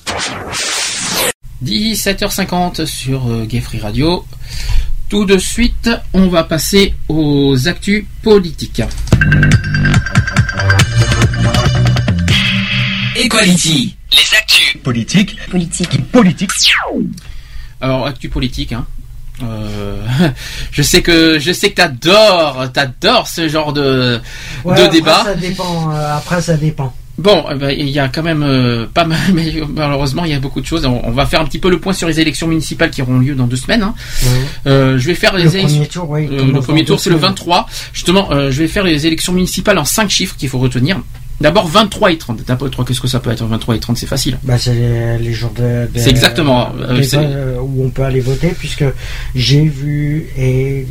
17h50 1.66 2.86
sur 2.86 3.28
euh, 3.28 3.44
Gay 3.44 3.60
Free 3.60 3.82
Radio. 3.82 4.26
Tout 5.10 5.26
de 5.26 5.38
suite, 5.38 5.90
on 6.14 6.30
va 6.30 6.46
passer 6.46 6.94
aux 7.10 7.68
actus 7.68 8.06
politiques. 8.24 8.82
Equality. 13.18 13.98
Les 14.14 14.38
actus. 14.38 14.78
Politique. 14.82 15.38
Politique. 15.50 16.10
Politique. 16.10 16.52
Alors, 17.82 18.08
actu 18.08 18.30
politique, 18.30 18.72
hein. 18.72 18.88
Euh, 19.44 20.02
je 20.72 20.82
sais 20.82 21.02
que 21.02 21.38
je 21.38 21.52
sais 21.52 21.70
que 21.70 21.76
t'adores, 21.76 22.72
t'adores 22.72 23.28
ce 23.28 23.48
genre 23.48 23.74
de 23.74 24.20
Ouais, 24.64 24.76
de 24.76 24.82
après, 24.82 24.90
débat. 24.98 25.24
Ça 25.24 25.36
dépend. 25.36 25.92
euh, 25.94 26.18
après, 26.18 26.42
ça 26.42 26.58
dépend. 26.58 26.94
Bon, 27.18 27.46
eh 27.52 27.56
ben, 27.56 27.72
il 27.72 27.90
y 27.90 27.98
a 27.98 28.10
quand 28.10 28.22
même 28.22 28.44
euh, 28.44 28.86
pas 28.94 29.04
mal, 29.06 29.18
mais 29.34 29.52
malheureusement, 29.74 30.24
il 30.26 30.32
y 30.32 30.36
a 30.36 30.40
beaucoup 30.40 30.62
de 30.62 30.66
choses. 30.68 30.86
On, 30.86 31.02
on 31.04 31.12
va 31.12 31.26
faire 31.26 31.42
un 31.42 31.46
petit 31.46 31.58
peu 31.58 31.70
le 31.70 31.80
point 31.80 31.94
sur 31.94 32.08
les 32.08 32.20
élections 32.20 32.48
municipales 32.48 32.92
qui 32.92 33.02
auront 33.02 33.18
lieu 33.18 33.34
dans 33.34 33.48
deux 33.48 33.56
semaines. 33.56 33.82
hein. 33.82 33.96
Euh, 34.68 34.98
je 35.00 35.08
vais 35.08 35.16
faire 35.16 35.36
les 35.36 35.46
Le 35.46 35.50
élections. 35.56 35.78
premier 35.78 35.88
tour, 35.88 36.10
oui. 36.10 36.28
Le 36.54 36.60
premier 36.62 36.86
tour, 36.86 37.00
c'est 37.00 37.10
le 37.10 37.16
semaines. 37.18 37.30
23. 37.32 37.68
Justement, 37.94 38.30
je 38.32 38.60
vais 38.62 38.68
faire 38.68 38.84
les 38.84 39.08
élections 39.08 39.34
municipales 39.34 39.78
en 39.80 39.86
5 39.86 40.10
chiffres 40.10 40.36
qu'il 40.38 40.50
faut 40.50 40.60
retenir. 40.60 41.00
D'abord 41.42 41.68
23 41.68 42.12
et 42.12 42.18
30. 42.18 42.44
D'abord, 42.48 42.70
toi, 42.72 42.84
qu'est-ce 42.88 43.00
que 43.02 43.08
ça 43.08 43.20
peut 43.20 43.30
être 43.32 43.46
23 43.46 43.76
et 43.76 43.80
30 43.80 43.96
C'est 43.98 44.08
facile. 44.08 44.40
Bah, 44.44 44.58
c'est 44.58 44.74
les, 44.74 45.18
les 45.20 45.34
jours 45.34 45.52
de, 45.56 45.88
de- 45.92 46.00
C'est 46.00 46.10
exactement, 46.10 46.72
euh, 46.80 47.58
où 47.62 47.84
on 47.86 47.90
peut 47.90 48.02
aller 48.04 48.22
voter, 48.22 48.50
puisque 48.58 48.86
j'ai 49.36 49.66
vu 49.66 50.28
et 50.38 50.86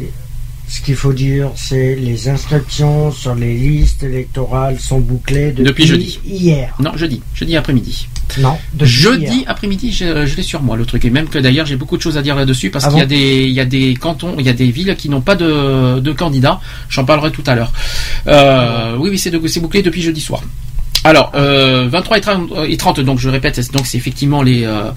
ce 0.76 0.82
qu'il 0.82 0.94
faut 0.96 1.12
dire, 1.12 1.50
c'est 1.54 1.94
les 1.96 2.28
inscriptions 2.28 3.10
sur 3.10 3.34
les 3.34 3.54
listes 3.54 4.02
électorales 4.02 4.78
sont 4.78 4.98
bouclées 4.98 5.50
depuis, 5.52 5.64
Depuis 5.64 5.86
jeudi. 5.86 6.20
hier. 6.24 6.74
Non, 6.80 6.96
jeudi. 6.96 7.22
Jeudi 7.34 7.56
après-midi. 7.56 8.08
Non, 8.38 8.56
depuis 8.74 8.90
Jeudi 8.92 9.44
après-midi, 9.46 9.92
je, 9.92 10.26
je 10.26 10.36
l'ai 10.36 10.42
sur 10.42 10.60
moi 10.62 10.76
le 10.76 10.84
truc. 10.84 11.04
Et 11.04 11.10
même 11.10 11.28
que 11.28 11.38
d'ailleurs, 11.38 11.64
j'ai 11.66 11.76
beaucoup 11.76 11.96
de 11.96 12.02
choses 12.02 12.18
à 12.18 12.22
dire 12.22 12.34
là-dessus 12.36 12.70
parce 12.70 12.84
Ah 12.84 12.88
qu'il 12.90 12.98
y 12.98 13.02
a 13.02 13.06
des, 13.06 13.44
il 13.44 13.52
y 13.52 13.60
a 13.60 13.64
des 13.64 13.94
cantons, 13.94 14.34
il 14.38 14.44
y 14.44 14.48
a 14.48 14.52
des 14.52 14.70
villes 14.70 14.94
qui 14.98 15.08
n'ont 15.08 15.20
pas 15.22 15.34
de, 15.36 16.00
de 16.00 16.12
candidats. 16.12 16.60
J'en 16.90 17.04
parlerai 17.04 17.30
tout 17.30 17.44
à 17.46 17.54
l'heure. 17.54 17.72
Euh, 18.26 18.96
oui, 18.98 19.10
oui, 19.10 19.18
c'est 19.18 19.30
de- 19.30 19.38
bouclé 19.38 19.82
depuis 19.82 20.02
jeudi 20.02 20.20
soir. 20.20 20.42
Alors, 21.04 21.30
euh, 21.36 21.88
23 21.88 22.18
et 22.18 22.20
30, 22.20 22.50
euh, 22.52 22.64
et 22.68 22.76
30, 22.76 22.98
donc 23.00 23.20
je 23.20 23.28
répète, 23.28 23.54
c'est- 23.54 23.72
donc 23.72 23.86
c'est 23.86 23.96
effectivement 23.96 24.42
les 24.42 24.64
euh, 24.64 24.90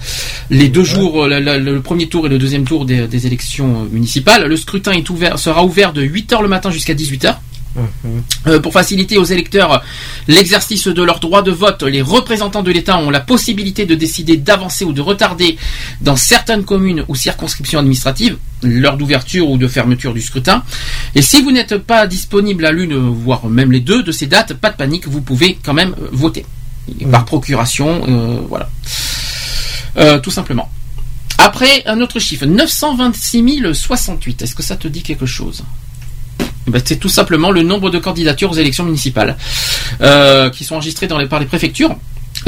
les 0.50 0.68
deux 0.68 0.84
jours, 0.84 1.24
euh, 1.24 1.28
la- 1.28 1.40
la- 1.40 1.58
le 1.58 1.80
premier 1.80 2.08
tour 2.08 2.26
et 2.26 2.28
le 2.28 2.38
deuxième 2.38 2.64
tour 2.64 2.84
des, 2.84 3.06
des 3.06 3.26
élections 3.26 3.82
euh, 3.82 3.88
municipales. 3.90 4.46
Le 4.46 4.56
scrutin 4.56 4.92
est 4.92 5.08
ouvert, 5.10 5.38
sera 5.38 5.64
ouvert 5.64 5.92
de 5.92 6.02
8h 6.02 6.42
le 6.42 6.48
matin 6.48 6.70
jusqu'à 6.70 6.94
18h. 6.94 7.36
Mhm. 7.76 8.22
Euh, 8.48 8.58
pour 8.58 8.72
faciliter 8.72 9.16
aux 9.16 9.22
électeurs 9.24 9.84
l'exercice 10.26 10.88
de 10.88 11.02
leur 11.04 11.20
droit 11.20 11.42
de 11.42 11.52
vote, 11.52 11.84
les 11.84 12.02
représentants 12.02 12.64
de 12.64 12.72
l'État 12.72 12.98
ont 12.98 13.10
la 13.10 13.20
possibilité 13.20 13.86
de 13.86 13.94
décider 13.94 14.36
d'avancer 14.36 14.84
ou 14.84 14.92
de 14.92 15.00
retarder 15.00 15.56
dans 16.00 16.16
certaines 16.16 16.64
communes 16.64 17.04
ou 17.06 17.14
circonscriptions 17.14 17.78
administratives 17.78 18.38
l'heure 18.64 18.96
d'ouverture 18.96 19.48
ou 19.48 19.56
de 19.56 19.68
fermeture 19.68 20.12
du 20.14 20.20
scrutin. 20.20 20.64
Et 21.14 21.22
si 21.22 21.42
vous 21.42 21.52
n'êtes 21.52 21.78
pas 21.78 22.08
disponible 22.08 22.66
à 22.66 22.72
l'une, 22.72 22.96
voire 22.96 23.46
même 23.46 23.70
les 23.70 23.80
deux 23.80 24.02
de 24.02 24.10
ces 24.10 24.26
dates, 24.26 24.54
pas 24.54 24.70
de 24.70 24.76
panique, 24.76 25.06
vous 25.06 25.20
pouvez 25.20 25.56
quand 25.62 25.72
même 25.74 25.94
voter. 26.10 26.44
Par 27.12 27.24
procuration, 27.24 28.02
euh, 28.08 28.40
voilà. 28.48 28.68
Euh, 29.96 30.18
tout 30.18 30.30
simplement. 30.30 30.70
Après, 31.38 31.82
un 31.86 32.00
autre 32.00 32.18
chiffre, 32.18 32.44
926 32.46 33.74
068. 33.74 34.42
Est-ce 34.42 34.54
que 34.54 34.62
ça 34.62 34.76
te 34.76 34.88
dit 34.88 35.02
quelque 35.02 35.26
chose? 35.26 35.64
Eh 36.66 36.70
ben, 36.70 36.82
c'est 36.84 36.96
tout 36.96 37.08
simplement 37.08 37.50
le 37.50 37.62
nombre 37.62 37.88
de 37.90 37.98
candidatures 37.98 38.50
aux 38.50 38.54
élections 38.54 38.84
municipales 38.84 39.36
euh, 40.02 40.50
qui 40.50 40.64
sont 40.64 40.74
enregistrées 40.76 41.06
dans 41.06 41.18
les, 41.18 41.26
par 41.26 41.40
les 41.40 41.46
préfectures. 41.46 41.96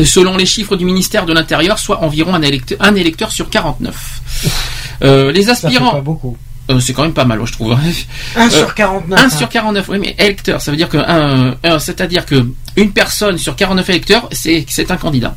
Selon 0.04 0.36
les 0.36 0.46
chiffres 0.46 0.76
du 0.76 0.84
ministère 0.84 1.26
de 1.26 1.32
l'Intérieur, 1.32 1.78
soit 1.78 2.02
environ 2.02 2.34
un 2.34 2.42
électeur, 2.42 2.78
un 2.80 2.94
électeur 2.94 3.30
sur 3.32 3.50
49. 3.50 4.20
Euh, 5.02 5.32
les 5.32 5.44
Ça 5.44 5.54
fait 5.54 5.66
aspirants, 5.66 5.90
pas 5.92 6.00
beaucoup. 6.00 6.36
euh, 6.70 6.78
c'est 6.80 6.92
quand 6.92 7.02
même 7.02 7.12
pas 7.12 7.24
mal, 7.24 7.40
je 7.44 7.52
trouve. 7.52 7.72
1 8.36 8.46
Euh, 8.46 8.50
sur 8.50 8.74
49. 8.74 9.18
1 9.20 9.24
hein. 9.24 9.30
sur 9.30 9.48
49, 9.48 9.88
oui, 9.88 9.98
mais 9.98 10.14
électeur, 10.18 10.60
ça 10.60 10.70
veut 10.70 10.76
dire 10.76 10.88
que 10.88 10.98
un, 10.98 11.56
un- 11.64 11.78
c'est-à-dire 11.78 12.24
que 12.24 12.46
une 12.76 12.92
personne 12.92 13.36
sur 13.38 13.56
49 13.56 13.88
électeurs, 13.90 14.28
c'est 14.32 14.64
un 14.90 14.96
candidat. 14.96 15.34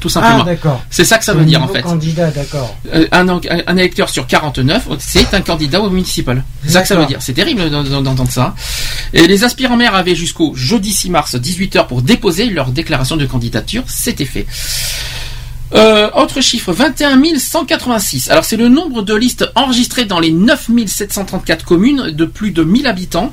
Tout 0.00 0.08
simplement. 0.08 0.38
Ah, 0.40 0.44
c'est 0.90 1.04
ça 1.04 1.18
que 1.18 1.24
ça 1.24 1.34
veut 1.34 1.44
dire 1.44 1.62
en 1.62 1.68
fait. 1.68 1.82
candidat, 1.82 2.30
d'accord. 2.30 2.76
Euh, 2.92 3.06
un, 3.12 3.76
électeur 3.76 4.08
sur 4.08 4.26
49, 4.26 4.88
c'est 4.98 5.34
un 5.34 5.42
candidat 5.42 5.80
au 5.80 5.90
municipal. 5.90 6.42
C'est 6.64 6.70
ça 6.72 6.82
que 6.82 6.88
ça 6.88 6.96
veut 6.96 7.06
dire. 7.06 7.18
C'est 7.20 7.34
terrible 7.34 7.70
d'en- 7.70 7.84
d'en- 7.84 8.00
d'entendre 8.02 8.30
ça. 8.30 8.54
Et 9.12 9.26
les 9.26 9.44
aspirants 9.44 9.76
maires 9.76 9.94
avaient 9.94 10.14
jusqu'au 10.14 10.54
jeudi 10.54 10.92
6 10.92 11.10
mars 11.10 11.34
18h 11.34 11.86
pour 11.86 12.02
déposer 12.02 12.46
leur 12.46 12.70
déclaration 12.70 13.16
de 13.16 13.26
candidature. 13.26 13.84
C'était 13.86 14.24
fait. 14.24 14.46
Euh, 15.72 16.10
autre 16.14 16.40
chiffre, 16.40 16.72
21 16.72 17.20
186. 17.38 18.28
Alors 18.30 18.44
c'est 18.44 18.56
le 18.56 18.68
nombre 18.68 19.02
de 19.02 19.14
listes 19.14 19.46
enregistrées 19.54 20.04
dans 20.04 20.18
les 20.18 20.32
9 20.32 20.68
734 20.86 21.64
communes 21.64 22.10
de 22.10 22.24
plus 22.24 22.50
de 22.50 22.64
1000 22.64 22.88
habitants 22.88 23.32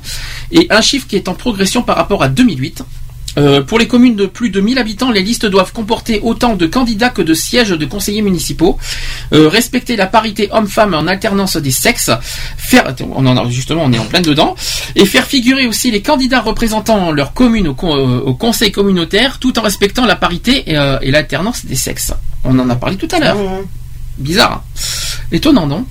et 0.52 0.68
un 0.70 0.80
chiffre 0.80 1.06
qui 1.08 1.16
est 1.16 1.28
en 1.28 1.34
progression 1.34 1.82
par 1.82 1.96
rapport 1.96 2.22
à 2.22 2.28
2008. 2.28 2.84
Euh, 3.38 3.62
pour 3.62 3.78
les 3.78 3.86
communes 3.86 4.16
de 4.16 4.26
plus 4.26 4.50
de 4.50 4.60
1000 4.60 4.78
habitants, 4.78 5.10
les 5.10 5.22
listes 5.22 5.46
doivent 5.46 5.72
comporter 5.72 6.20
autant 6.22 6.56
de 6.56 6.66
candidats 6.66 7.10
que 7.10 7.22
de 7.22 7.34
sièges 7.34 7.70
de 7.70 7.86
conseillers 7.86 8.22
municipaux, 8.22 8.78
Euh, 9.34 9.48
respecter 9.48 9.94
la 9.94 10.06
parité 10.06 10.48
homme-femme 10.50 10.94
en 10.94 11.06
alternance 11.06 11.58
des 11.58 11.70
sexes, 11.70 12.10
faire, 12.56 12.94
on 13.14 13.26
en 13.26 13.36
a, 13.36 13.48
justement, 13.50 13.82
on 13.84 13.92
est 13.92 13.98
en 13.98 14.06
plein 14.06 14.22
dedans, 14.22 14.54
et 14.96 15.04
faire 15.04 15.26
figurer 15.26 15.66
aussi 15.66 15.90
les 15.90 16.00
candidats 16.00 16.40
représentant 16.40 17.12
leur 17.12 17.34
commune 17.34 17.68
au, 17.68 17.76
euh, 17.84 18.32
conseil 18.38 18.72
communautaire, 18.72 19.38
tout 19.38 19.58
en 19.58 19.62
respectant 19.62 20.06
la 20.06 20.16
parité 20.16 20.64
et, 20.66 21.10
l'alternance 21.10 21.66
des 21.66 21.74
sexes. 21.74 22.14
On 22.44 22.58
en 22.58 22.70
a 22.70 22.76
parlé 22.76 22.96
tout 22.96 23.08
à 23.12 23.18
l'heure. 23.18 23.36
Bizarre. 24.18 24.52
hein 24.76 24.80
Étonnant, 25.30 25.66
non 25.66 25.84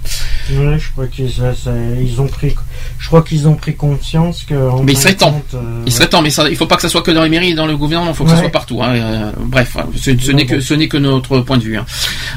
Ouais, 0.51 0.79
je 0.79 0.91
crois 0.91 1.07
qu'ils 1.07 1.31
ça- 1.31 1.53
ça- 1.53 1.71
ils 2.01 2.19
ont 2.19 2.27
pris, 2.27 2.55
je 2.97 3.07
crois 3.07 3.21
qu'ils 3.21 3.47
ont 3.47 3.53
pris 3.55 3.75
conscience 3.75 4.43
que. 4.47 4.55
en 4.55 4.81
Mais 4.83 4.93
il 4.93 4.97
serait 4.97 5.13
temps. 5.15 5.31
compte, 5.33 5.53
euh, 5.53 5.83
Il 5.85 5.91
serait 5.91 6.07
temps, 6.09 6.21
mais 6.21 6.29
ça, 6.31 6.49
il 6.49 6.55
faut 6.55 6.65
pas 6.65 6.75
que 6.77 6.81
ça 6.81 6.89
soit 6.89 7.01
que 7.03 7.11
dans 7.11 7.21
les 7.21 7.29
mairies 7.29 7.49
et 7.51 7.53
dans 7.53 7.67
le 7.67 7.77
gouvernement, 7.77 8.11
il 8.11 8.15
faut 8.15 8.23
que 8.23 8.29
ça 8.31 8.35
Ouais. 8.37 8.41
soit 8.43 8.51
partout. 8.51 8.81
hein. 8.81 8.95
Euh, 8.95 9.31
bref, 9.37 9.77
ce, 9.95 10.17
ce 10.17 10.31
n'est 10.31 10.45
que 10.45 10.59
ce 10.59 10.97
notre 10.97 11.39
point 11.41 11.57
de 11.57 11.63
vue. 11.63 11.77
hein. 11.77 11.85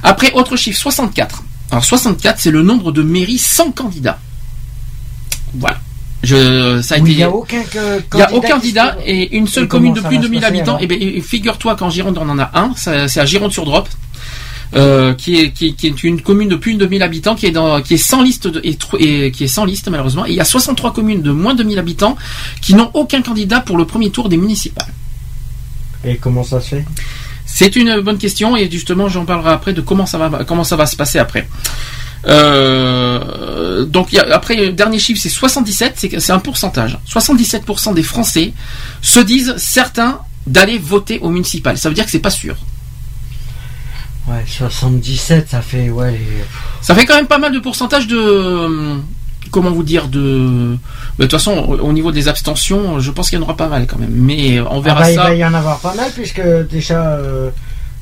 Après, 0.03 0.33
autre 0.33 0.57
chiffre, 0.57 0.79
64. 0.79 1.43
Alors 1.71 1.85
64, 1.85 2.39
c'est 2.41 2.51
le 2.51 2.63
nombre 2.63 2.93
de 2.93 3.03
mairies 3.03 3.39
sans 3.39 3.71
candidat. 3.73 4.19
Voilà. 5.55 5.79
Je, 6.23 6.83
ça 6.83 6.97
a 6.97 6.99
où 6.99 7.03
été. 7.03 7.13
il 7.13 7.17
n'y 7.17 7.23
a 7.23 7.31
aucun 7.31 7.63
que- 7.63 8.03
Il 8.13 8.17
n'y 8.17 8.23
a 8.23 8.27
candidat 8.27 8.37
aucun 8.37 8.49
candidat 8.51 8.97
se- 9.01 9.09
et 9.09 9.37
une 9.37 9.47
seule 9.47 9.65
Et 9.65 9.69
commune 9.69 9.95
de 9.95 10.01
ça 10.03 10.09
plus 10.09 10.19
de 10.19 10.25
se 10.25 10.29
1000 10.29 10.41
passer, 10.41 10.53
habitants. 10.59 10.79
Et 10.79 10.87
ben, 10.87 10.99
et 11.01 11.21
figure-toi 11.23 11.77
qu'en 11.77 11.89
Gironde, 11.89 12.19
on 12.19 12.29
en 12.29 12.39
a 12.39 12.51
un. 12.55 12.73
ça- 12.77 13.09
C'est 13.09 13.21
à 13.21 13.25
Gironde-sur-Drop. 13.25 13.89
Euh, 14.75 15.15
qui, 15.15 15.37
est, 15.41 15.51
qui, 15.51 15.69
est- 15.69 15.73
qui 15.73 15.87
est 15.89 16.03
une 16.05 16.21
commune 16.23 16.49
de 16.49 16.57
plus 16.57 16.75
de 16.75 16.87
1000 16.87 17.03
habitants 17.03 17.35
qui 17.35 17.47
est 17.47 17.51
dans 17.51 17.83
qui 17.83 17.95
est 17.95 17.97
sans 17.97 18.23
liste 18.23 18.47
de, 18.47 18.61
et, 18.65 19.31
qui 19.33 19.45
est 19.45 19.49
sans 19.49 19.65
liste 19.65 19.89
malheureusement 19.89 20.25
et 20.27 20.31
il 20.31 20.37
y 20.37 20.41
a 20.41 20.45
63 20.45 20.93
communes 20.93 21.23
de 21.23 21.33
moins 21.33 21.55
de 21.55 21.65
1000 21.65 21.79
habitants 21.79 22.17
qui 22.63 22.75
n'ont 22.75 22.91
aucun 22.95 23.21
candidat 23.23 23.61
pour 23.61 23.77
le 23.77 23.85
premier 23.85 24.11
tour 24.11 24.29
des 24.29 24.37
municipales. 24.37 24.93
Et 26.05 26.17
comment 26.17 26.45
ça 26.45 26.61
se 26.61 26.69
fait? 26.69 26.85
C'est 27.47 27.75
une 27.75 28.01
bonne 28.01 28.19
question 28.19 28.57
et 28.57 28.71
justement 28.71 29.09
j'en 29.09 29.25
parlerai 29.25 29.51
après 29.51 29.73
de 29.73 29.81
comment 29.81 30.07
ça 30.07 30.19
va 30.19 30.45
comment 30.45 30.63
ça 30.65 30.77
va 30.77 30.87
se 30.87 30.95
passer 30.97 31.19
après. 31.19 31.49
Euh, 32.29 33.85
donc 33.87 34.13
y 34.13 34.19
a- 34.19 34.35
après 34.35 34.55
le 34.57 34.73
dernier 34.73 34.99
chiffre 34.99 35.21
c'est 35.21 35.29
77, 35.29 35.95
c'est 35.97 36.09
que- 36.09 36.21
c'est 36.21 36.33
un 36.33 36.39
pourcentage. 36.39 36.99
77% 37.07 37.93
des 37.95 38.03
Français 38.03 38.53
se 39.03 39.21
disent 39.21 39.55
certains 39.57 40.21
d'aller 40.47 40.79
voter 40.79 41.19
au 41.21 41.31
municipal. 41.31 41.77
Ça 41.79 41.89
veut 41.89 41.95
dire 41.95 42.05
que 42.05 42.11
c'est 42.11 42.19
pas 42.21 42.31
sûr. 42.31 42.57
Ouais, 44.31 44.45
77, 44.47 45.49
ça 45.51 45.61
fait 45.63 45.91
ouais. 45.91 46.13
les- 46.13 46.19
Ça 46.83 46.95
fait 46.95 47.05
quand 47.07 47.17
même 47.17 47.27
pas 47.27 47.39
mal 47.39 47.53
de 47.53 47.59
pourcentage 47.59 48.07
de 48.07 48.17
euh, 48.17 48.97
comment 49.51 49.71
vous 49.73 49.83
dire 49.83 50.07
de 50.09 50.77
de 51.19 51.23
toute 51.25 51.33
façon 51.33 51.53
au 51.53 51.79
au 51.79 51.93
niveau 51.93 52.13
des 52.13 52.29
abstentions, 52.29 53.01
je 53.01 53.11
pense 53.11 53.29
qu'il 53.31 53.39
y 53.39 53.43
en 53.43 53.45
aura 53.45 53.57
pas 53.57 53.69
mal 53.69 53.87
quand 53.89 53.99
même. 53.99 54.13
Mais 54.15 54.61
on 54.61 54.79
Ah 54.79 54.81
verra 54.81 55.01
bah, 55.01 55.11
il 55.11 55.15
ça. 55.17 55.23
va 55.25 55.35
y 55.35 55.45
en 55.45 55.55
avoir 55.55 55.79
pas 55.81 55.95
mal 55.95 56.11
puisque 56.15 56.41
déjà 56.71 57.15
euh, 57.17 57.51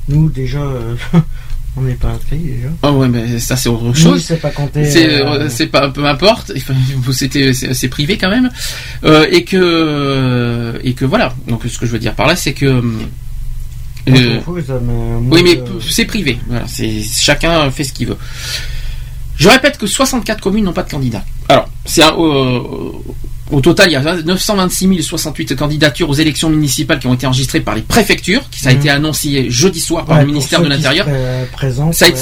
nous 0.08 0.28
déjà 0.28 0.58
euh, 0.60 0.94
on 1.76 1.82
n'est 1.82 1.94
pas 1.94 2.12
déjà. 2.31 2.68
Ah 2.82 2.90
ouais, 2.92 3.08
mais 3.08 3.39
ça 3.39 3.57
c'est 3.57 3.68
autre 3.68 3.94
chose. 3.94 4.23
c'est 4.24 4.36
pas 4.40 4.50
compté. 4.50 4.84
C'est 4.84 5.08
euh, 5.23 5.24
euh, 5.26 5.48
c'est 5.48 5.68
pas 5.68 5.89
peu 5.89 6.05
importe. 6.07 6.52
C'était 7.12 7.52
c'est 7.55 7.89
privé 7.89 8.18
quand 8.18 8.31
même 8.31 8.50
euh, 9.05 9.26
et 9.31 9.44
que 9.44 10.78
et 10.84 10.92
que 10.94 11.05
voilà. 11.05 11.32
Donc 11.47 11.62
ce 11.66 11.78
que 11.78 11.86
je 11.86 11.92
veux 11.92 11.98
dire 12.00 12.15
par 12.15 12.26
là, 12.26 12.36
c'est 12.36 12.52
que 12.52 12.66
on 12.66 12.82
euh, 14.10 14.62
ça, 14.66 14.78
mais 14.82 14.92
oui, 15.36 15.42
mais 15.42 15.60
je- 15.80 15.90
c'est 15.90 16.04
privé. 16.04 16.38
Voilà, 16.48 16.66
c'est 16.68 17.02
chacun 17.02 17.70
fait 17.70 17.84
ce 17.84 17.92
qu'il 17.92 18.08
veut. 18.08 18.16
Je 19.36 19.48
répète 19.48 19.78
que 19.78 19.86
64 19.86 20.40
communes 20.40 20.64
n'ont 20.64 20.72
pas 20.72 20.82
de 20.82 20.90
candidat. 20.90 21.24
Alors, 21.48 21.68
c'est 21.84 22.02
un- 22.02 22.12
au, 23.50 23.60
total, 23.62 23.88
il 23.88 23.92
y 23.92 23.96
a 23.96 24.00
926 24.22 25.02
068 25.02 25.54
candidatures 25.56 26.10
aux 26.10 26.14
élections 26.14 26.50
municipales 26.50 26.98
qui 26.98 27.06
ont 27.06 27.14
été 27.14 27.26
enregistrées 27.26 27.60
par 27.60 27.74
les 27.76 27.80
préfectures, 27.82 28.42
qui 28.50 28.60
ça 28.60 28.70
a 28.70 28.72
Mhm. 28.72 28.78
été 28.80 28.90
annoncé 28.90 29.48
jeudi 29.48 29.80
soir 29.80 30.04
par 30.04 30.16
Ouais, 30.16 30.22
le 30.24 30.26
ministère 30.28 30.60
de 30.60 30.68
l'Intérieur. 30.68 31.06
ouais. 31.06 31.48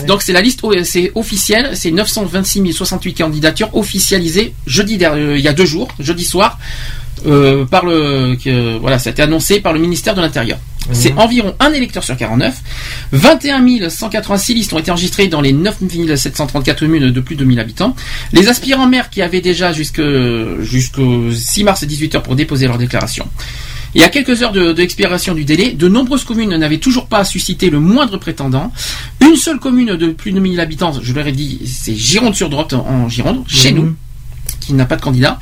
Donc 0.06 0.22
c'est 0.22 0.32
la 0.32 0.40
liste, 0.42 0.60
c'est 0.84 1.10
officiel, 1.14 1.70
c'est 1.74 1.90
926 1.90 2.60
068 2.72 3.14
candidatures 3.14 3.74
officialisées 3.74 4.52
jeudi 4.66 4.98
euh, 5.02 5.36
il 5.38 5.44
y 5.44 5.48
a 5.48 5.52
deux 5.52 5.66
jours, 5.66 5.88
jeudi 5.98 6.24
soir, 6.24 6.58
euh, 7.26 7.64
par 7.64 7.84
le 7.86 8.36
que, 8.36 8.76
voilà, 8.78 8.98
ça 8.98 9.10
a 9.10 9.12
été 9.12 9.22
annoncé 9.22 9.60
par 9.60 9.72
le 9.72 9.78
ministère 9.78 10.14
de 10.14 10.20
l'Intérieur. 10.20 10.58
C'est 10.92 11.12
environ 11.14 11.52
un 11.58 11.72
électeur 11.72 12.04
sur 12.04 12.16
49. 12.16 12.54
21 13.10 13.88
186 13.90 14.54
listes 14.54 14.72
ont 14.72 14.78
été 14.78 14.92
enregistrées 14.92 15.26
dans 15.26 15.40
les 15.40 15.52
9 15.52 15.78
734 16.14 16.78
communes 16.78 17.10
de 17.10 17.20
plus 17.20 17.34
de 17.34 17.44
1000 17.44 17.58
habitants. 17.58 17.96
Les 18.32 18.46
aspirants 18.48 18.86
maires 18.86 19.10
qui 19.10 19.20
avaient 19.20 19.40
déjà 19.40 19.72
jusque- 19.72 20.00
jusqu'au 20.60 21.32
6 21.32 21.64
mars 21.64 21.82
18h 21.82 22.22
pour 22.22 22.36
déposer 22.36 22.68
leur 22.68 22.78
déclaration. 22.78 23.26
Et 23.96 24.04
à 24.04 24.08
quelques 24.10 24.42
heures 24.42 24.52
de, 24.52 24.72
de 24.72 24.80
l'expiration 24.80 25.34
du 25.34 25.44
délai, 25.44 25.72
de 25.72 25.88
nombreuses 25.88 26.22
communes 26.22 26.54
n'avaient 26.56 26.78
toujours 26.78 27.06
pas 27.06 27.24
suscité 27.24 27.68
le 27.68 27.80
moindre 27.80 28.18
prétendant. 28.18 28.72
Une 29.20 29.34
seule 29.36 29.58
commune 29.58 29.96
de 29.96 30.08
plus 30.08 30.30
de 30.30 30.38
1000 30.38 30.60
habitants, 30.60 30.92
je 31.02 31.12
leur 31.14 31.26
ai 31.26 31.32
dit, 31.32 31.60
c'est 31.66 31.96
Gironde-sur-Droite 31.96 32.74
en 32.74 33.08
Gironde, 33.08 33.42
chez 33.48 33.72
Mhm. 33.72 33.76
nous, 33.80 33.94
qui 34.60 34.72
n'a 34.74 34.84
pas 34.84 34.94
de 34.96 35.02
candidat. 35.02 35.40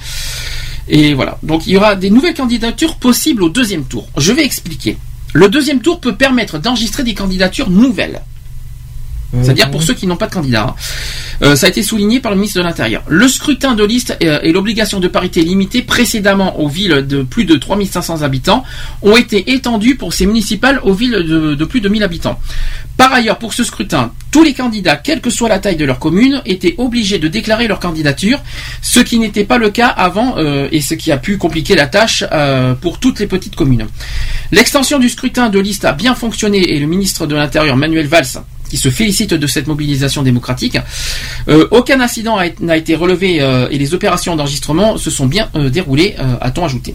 Et 0.88 1.14
voilà. 1.14 1.38
Donc 1.42 1.66
il 1.66 1.72
y 1.72 1.76
aura 1.76 1.96
des 1.96 2.10
nouvelles 2.10 2.34
candidatures 2.34 2.96
possibles 2.96 3.42
au 3.42 3.48
deuxième 3.48 3.84
tour. 3.84 4.06
Je 4.16 4.32
vais 4.32 4.44
expliquer. 4.44 4.96
Le 5.32 5.48
deuxième 5.48 5.80
tour 5.80 6.00
peut 6.00 6.14
permettre 6.14 6.58
d'enregistrer 6.58 7.02
des 7.02 7.14
candidatures 7.14 7.70
nouvelles. 7.70 8.22
C'est-à-dire 9.42 9.70
pour 9.70 9.82
ceux 9.82 9.94
qui 9.94 10.06
n'ont 10.06 10.16
pas 10.16 10.26
de 10.26 10.32
candidat. 10.34 10.66
hein. 10.68 10.74
Euh, 11.42 11.56
ça 11.56 11.66
a 11.66 11.68
été 11.68 11.82
souligné 11.82 12.20
par 12.20 12.30
le 12.30 12.36
ministre 12.36 12.60
de 12.60 12.64
l'Intérieur. 12.64 13.02
Le 13.08 13.26
scrutin 13.26 13.74
de 13.74 13.84
liste 13.84 14.16
euh, 14.22 14.38
et 14.42 14.52
l'obligation 14.52 15.00
de 15.00 15.08
parité 15.08 15.42
limitée 15.42 15.82
précédemment 15.82 16.60
aux 16.60 16.68
villes 16.68 17.04
de 17.06 17.22
plus 17.22 17.44
de 17.44 17.56
3500 17.56 18.22
habitants 18.22 18.62
ont 19.02 19.16
été 19.16 19.52
étendus 19.52 19.96
pour 19.96 20.12
ces 20.12 20.26
municipales 20.26 20.80
aux 20.84 20.92
villes 20.92 21.24
de, 21.26 21.54
de 21.54 21.64
plus 21.64 21.80
de 21.80 21.88
1000 21.88 22.02
habitants. 22.04 22.38
Par 22.96 23.12
ailleurs, 23.12 23.38
pour 23.38 23.52
ce 23.52 23.64
scrutin, 23.64 24.12
tous 24.30 24.44
les 24.44 24.54
candidats, 24.54 24.94
quelle 24.96 25.20
que 25.20 25.30
soit 25.30 25.48
la 25.48 25.58
taille 25.58 25.76
de 25.76 25.84
leur 25.84 25.98
commune, 25.98 26.40
étaient 26.46 26.76
obligés 26.78 27.18
de 27.18 27.26
déclarer 27.26 27.66
leur 27.66 27.80
candidature, 27.80 28.40
ce 28.82 29.00
qui 29.00 29.18
n'était 29.18 29.44
pas 29.44 29.58
le 29.58 29.70
cas 29.70 29.88
avant 29.88 30.36
euh, 30.38 30.68
et 30.70 30.80
ce 30.80 30.94
qui 30.94 31.10
a 31.10 31.16
pu 31.16 31.36
compliquer 31.36 31.74
la 31.74 31.86
tâche 31.88 32.22
euh, 32.30 32.74
pour 32.74 33.00
toutes 33.00 33.18
les 33.18 33.26
petites 33.26 33.56
communes. 33.56 33.88
L'extension 34.52 35.00
du 35.00 35.08
scrutin 35.08 35.48
de 35.48 35.58
liste 35.58 35.84
a 35.84 35.92
bien 35.92 36.14
fonctionné 36.14 36.74
et 36.74 36.78
le 36.78 36.86
ministre 36.86 37.26
de 37.26 37.34
l'Intérieur, 37.34 37.76
Manuel 37.76 38.06
Valls, 38.06 38.44
qui 38.68 38.76
se 38.76 38.90
félicite 38.90 39.34
de 39.34 39.46
cette 39.46 39.66
mobilisation 39.66 40.22
démocratique. 40.22 40.78
Euh, 41.48 41.66
aucun 41.70 42.00
incident 42.00 42.38
n'a 42.60 42.76
été 42.76 42.94
relevé 42.94 43.40
euh, 43.40 43.68
et 43.70 43.78
les 43.78 43.94
opérations 43.94 44.36
d'enregistrement 44.36 44.96
se 44.96 45.10
sont 45.10 45.26
bien 45.26 45.48
euh, 45.54 45.70
déroulées, 45.70 46.16
a-t-on 46.40 46.64
ajouté. 46.64 46.94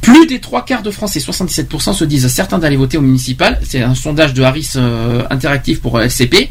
Plus 0.00 0.26
des 0.26 0.40
trois 0.40 0.64
quarts 0.64 0.82
de 0.82 0.90
Français, 0.90 1.20
77%, 1.20 1.94
se 1.94 2.04
disent 2.04 2.26
certains 2.28 2.58
d'aller 2.58 2.76
voter 2.76 2.98
au 2.98 3.02
municipal. 3.02 3.60
C'est 3.66 3.82
un 3.82 3.94
sondage 3.94 4.34
de 4.34 4.42
Harris 4.42 4.72
Interactive 5.30 5.80
pour 5.80 6.00
LCP. 6.00 6.48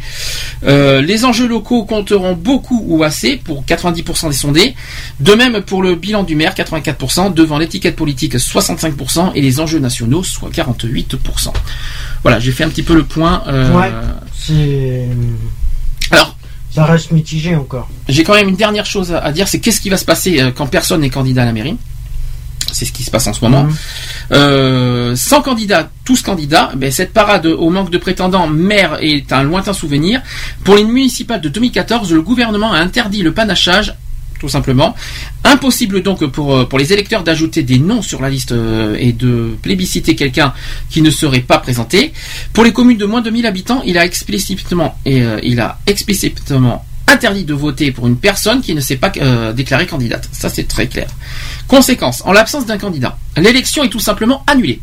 Les 0.63 1.25
enjeux 1.25 1.47
locaux 1.47 1.85
compteront 1.85 2.33
beaucoup 2.33 2.83
ou 2.87 3.03
assez 3.03 3.37
pour 3.37 3.63
90% 3.63 4.29
des 4.29 4.35
sondés. 4.35 4.75
De 5.19 5.33
même 5.33 5.61
pour 5.61 5.81
le 5.81 5.95
bilan 5.95 6.23
du 6.23 6.35
maire, 6.35 6.53
84%, 6.53 7.33
devant 7.33 7.57
l'étiquette 7.57 7.95
politique, 7.95 8.35
65%, 8.35 9.31
et 9.35 9.41
les 9.41 9.59
enjeux 9.59 9.79
nationaux, 9.79 10.23
soit 10.23 10.49
48%. 10.49 11.53
Voilà, 12.23 12.39
j'ai 12.39 12.51
fait 12.51 12.63
un 12.63 12.69
petit 12.69 12.83
peu 12.83 12.95
le 12.95 13.03
point. 13.03 13.43
Ouais, 13.47 13.91
c'est. 14.45 15.07
Alors, 16.11 16.35
Ça 16.71 16.85
reste 16.85 17.11
mitigé 17.11 17.55
encore. 17.55 17.89
j'ai 18.09 18.23
quand 18.23 18.33
même 18.33 18.49
une 18.49 18.55
dernière 18.55 18.85
chose 18.85 19.11
à 19.11 19.19
à 19.19 19.31
dire, 19.31 19.47
c'est 19.47 19.59
qu'est-ce 19.59 19.81
qui 19.81 19.89
va 19.89 19.97
se 19.97 20.05
passer 20.05 20.39
euh, 20.39 20.51
quand 20.51 20.67
personne 20.67 21.01
n'est 21.01 21.09
candidat 21.09 21.43
à 21.43 21.45
la 21.45 21.53
mairie? 21.53 21.77
C'est 22.71 22.85
ce 22.85 22.91
qui 22.91 23.03
se 23.03 23.11
passe 23.11 23.27
en 23.27 23.33
ce 23.33 23.41
moment. 23.41 23.65
Mhm. 23.65 23.75
Euh, 24.31 25.15
sans 25.15 25.41
candidat, 25.41 25.89
tous 26.05 26.23
candidats, 26.23 26.71
ben, 26.75 26.91
cette 26.91 27.13
parade 27.13 27.45
au 27.45 27.69
manque 27.69 27.91
de 27.91 27.99
prétendants 27.99 28.47
maire 28.47 28.97
est 28.99 29.31
un 29.31 29.43
lointain 29.43 29.73
souvenir. 29.73 30.21
Pour 30.63 30.75
les 30.75 30.83
municipales 30.83 31.41
de 31.41 31.49
2014, 31.49 32.11
le 32.11 32.21
gouvernement 32.23 32.73
a 32.73 32.79
interdit 32.79 33.21
le 33.21 33.31
panachage 33.31 33.93
tout 34.43 34.49
simplement. 34.49 34.93
Impossible 35.45 36.03
donc 36.03 36.25
pour, 36.25 36.53
euh, 36.53 36.65
pour 36.65 36.77
les 36.77 36.91
électeurs 36.91 37.23
d'ajouter 37.23 37.63
des 37.63 37.79
noms 37.79 38.01
sur 38.01 38.21
la 38.21 38.29
liste 38.29 38.51
euh, 38.51 38.97
et 38.99 39.13
de 39.13 39.55
plébisciter 39.61 40.17
quelqu'un 40.17 40.53
qui 40.89 41.01
ne 41.01 41.09
serait 41.09 41.39
pas 41.39 41.59
présenté. 41.59 42.11
Pour 42.51 42.65
les 42.65 42.73
communes 42.73 42.97
de 42.97 43.05
moins 43.05 43.21
de 43.21 43.29
1000 43.29 43.45
habitants, 43.45 43.81
il 43.85 43.97
a 43.97 44.03
explicitement, 44.03 44.97
et, 45.05 45.21
euh, 45.21 45.39
il 45.43 45.61
a 45.61 45.79
explicitement 45.87 46.83
interdit 47.07 47.45
de 47.45 47.53
voter 47.53 47.91
pour 47.91 48.05
une 48.07 48.17
personne 48.17 48.59
qui 48.61 48.75
ne 48.75 48.81
s'est 48.81 48.97
pas 48.97 49.11
déclarée 49.53 49.87
candidate. 49.87 50.27
Ça 50.33 50.49
c'est 50.49 50.67
très 50.67 50.87
clair. 50.87 51.07
Conséquence, 51.67 52.21
en 52.25 52.33
l'absence 52.33 52.65
d'un 52.65 52.77
candidat, 52.77 53.17
l'élection 53.37 53.83
est 53.83 53.89
tout 53.89 53.99
simplement 53.99 54.43
annulée. 54.47 54.81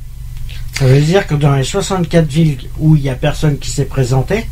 Ça 0.78 0.86
veut 0.86 1.00
dire 1.00 1.26
que 1.26 1.34
dans 1.34 1.54
les 1.54 1.64
64 1.64 2.26
villes 2.26 2.58
où 2.78 2.94
il 2.94 3.02
y 3.02 3.08
a 3.08 3.14
personne 3.14 3.58
qui 3.58 3.70
s'est 3.70 3.86
présenté, 3.86 4.46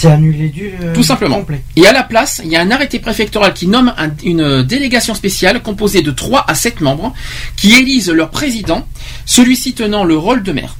c'est 0.00 0.08
annulé 0.12 0.48
du. 0.48 0.70
euh, 0.82 0.94
Tout 0.94 1.02
simplement. 1.02 1.38
Complet. 1.38 1.62
Et 1.74 1.86
à 1.86 1.92
la 1.92 2.04
place, 2.04 2.40
il 2.44 2.50
y 2.50 2.56
a 2.56 2.60
un 2.60 2.70
arrêté 2.70 3.00
préfectoral 3.00 3.52
qui 3.52 3.66
nomme 3.66 3.92
un- 3.98 4.10
une 4.24 4.62
délégation 4.62 5.14
spéciale 5.14 5.60
composée 5.62 6.02
de 6.02 6.12
3 6.12 6.44
à 6.46 6.54
7 6.54 6.80
membres 6.80 7.12
qui 7.56 7.72
élisent 7.74 8.10
leur 8.10 8.30
président, 8.30 8.86
celui-ci 9.26 9.72
tenant 9.72 10.04
le 10.04 10.16
rôle 10.16 10.42
de 10.44 10.52
maire. 10.52 10.76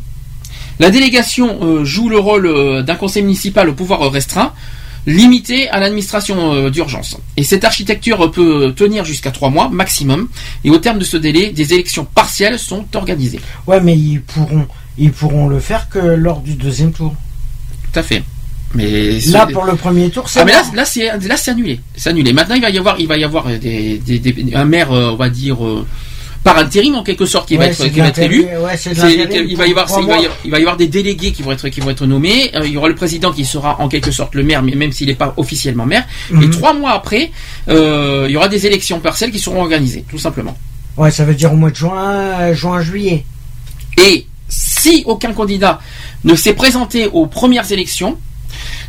La 0.79 0.91
délégation 0.91 1.59
euh, 1.63 1.85
joue 1.85 2.09
le 2.09 2.19
rôle 2.19 2.47
euh, 2.47 2.83
d'un 2.85 2.95
conseil 2.95 3.25
municipal 3.25 3.69
au 3.69 3.73
pouvoir 3.73 4.09
restreint, 4.13 4.53
limité 5.07 5.69
à 5.71 5.81
l'administration 5.81 6.53
euh, 6.55 6.71
d'urgence. 6.71 7.17
Et 7.37 7.43
cette 7.43 7.65
architecture 7.65 8.31
peut 8.31 8.73
tenir 8.77 9.05
jusqu'à 9.05 9.33
3 9.33 9.51
mois 9.51 9.69
maximum. 9.69 10.29
Et 10.63 10.71
au 10.71 10.79
terme 10.79 10.99
de 11.01 11.05
ce 11.05 11.17
délai, 11.17 11.51
des 11.51 11.75
élections 11.75 12.05
partielles 12.05 12.59
sont 12.61 12.85
organisées. 12.95 13.41
Ouais, 13.67 13.81
mais 13.81 13.97
ils 13.99 14.21
pourront, 14.21 14.69
ils 14.97 15.11
pourront 15.11 15.49
le 15.49 15.59
faire 15.59 15.89
que 15.89 15.99
lors 15.99 16.41
du 16.41 16.55
deuxième 16.55 16.93
tour. 16.93 17.15
Tout 17.93 17.99
à 17.99 18.03
fait. 18.05 18.23
Mais 18.75 19.19
Là, 19.31 19.47
pour 19.47 19.65
le 19.65 19.75
premier 19.77 20.11
tour, 20.11 20.29
c'est 20.29 20.41
Ah 20.41 20.45
mais 20.45 20.53
là, 20.53 20.85
c'est 20.85 21.07
là 21.27 21.37
c'est 21.37 21.51
annulé, 21.51 21.81
c'est 21.97 22.11
annulé. 22.11 22.33
Maintenant 22.33 22.55
il 22.55 22.61
va 22.63 22.71
y 22.71 22.79
avoir 22.79 23.01
il 23.01 23.07
va 23.09 23.17
y 23.17 23.25
avoir 23.25 23.47
des, 23.47 23.99
des- 23.99 24.19
des- 24.19 24.55
un 24.55 24.65
maire 24.67 24.93
euh, 24.93 25.11
on 25.11 25.17
va 25.17 25.31
dire 25.31 25.65
euh, 25.65 25.87
par 26.45 26.59
intérim 26.59 26.95
en 26.95 27.03
quelque 27.03 27.25
sorte 27.27 27.49
qui 27.49 27.57
va 27.57 27.67
être 27.67 27.83
qui 27.89 27.99
va 27.99 28.09
être 28.09 28.19
élu. 28.19 28.43
ouais, 28.45 28.75
il 29.49 29.57
va 29.57 29.67
y 29.67 29.71
avoir 29.71 29.89
il 30.01 30.07
va 30.07 30.19
y, 30.19 30.23
mois. 30.23 30.35
il 30.45 30.51
va 30.51 30.59
y 30.59 30.61
avoir 30.61 30.77
des 30.77 30.87
délégués 30.87 31.33
qui 31.33 31.43
vont 31.43 31.53
être 31.53 31.69
qui 31.71 31.81
vont 31.81 31.89
être 31.91 32.05
nommés. 32.07 32.51
Euh, 32.55 32.61
il 32.67 32.73
y 32.73 32.77
aura 32.77 32.89
le 32.89 32.95
président 32.95 33.33
qui 33.33 33.45
sera 33.47 33.81
en 33.81 33.89
quelque 33.89 34.11
sorte 34.11 34.35
le 34.35 34.43
maire, 34.43 34.63
mais 34.63 34.75
même 34.75 34.93
s'il 34.93 35.09
n'est 35.09 35.15
pas 35.15 35.33
officiellement 35.39 35.87
maire. 35.87 36.07
Et 36.31 36.35
Mhm. 36.35 36.51
trois 36.51 36.75
mois 36.75 36.93
après, 36.93 37.31
euh, 37.71 38.27
il 38.29 38.33
y 38.33 38.37
aura 38.37 38.49
des 38.49 38.67
élections 38.67 39.01
partielles 39.01 39.31
qui 39.31 39.39
seront 39.41 39.61
organisées, 39.63 40.05
tout 40.11 40.19
simplement. 40.19 40.57
Ouais, 40.99 41.11
ça 41.11 41.25
veut 41.25 41.35
dire 41.35 41.53
au 41.53 41.57
mois 41.57 41.71
de 41.71 41.77
juin, 41.77 42.11
euh, 42.41 42.55
juin, 42.55 42.83
juillet. 42.83 43.25
Et 43.97 44.27
si 44.49 45.03
aucun 45.07 45.33
candidat 45.33 45.81
ne 46.25 46.35
s'est 46.35 46.53
présenté 46.55 47.07
aux 47.07 47.27
premières 47.27 47.71
élections, 47.73 48.19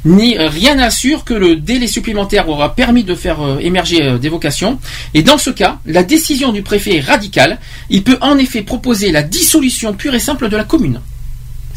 ni 0.05 0.37
rien 0.37 0.75
n'assure 0.75 1.23
que 1.23 1.33
le 1.33 1.55
délai 1.55 1.87
supplémentaire 1.87 2.47
aura 2.49 2.75
permis 2.75 3.03
de 3.03 3.15
faire 3.15 3.41
euh, 3.41 3.59
émerger 3.59 4.01
euh, 4.03 4.17
des 4.17 4.29
vocations. 4.29 4.79
Et 5.13 5.23
dans 5.23 5.37
ce 5.37 5.49
cas, 5.49 5.79
la 5.85 6.03
décision 6.03 6.51
du 6.51 6.61
préfet 6.61 6.97
est 6.97 7.01
radicale. 7.01 7.59
Il 7.89 8.03
peut 8.03 8.17
en 8.21 8.37
effet 8.37 8.61
proposer 8.61 9.11
la 9.11 9.23
dissolution 9.23 9.93
pure 9.93 10.13
et 10.15 10.19
simple 10.19 10.49
de 10.49 10.57
la 10.57 10.63
commune. 10.63 11.01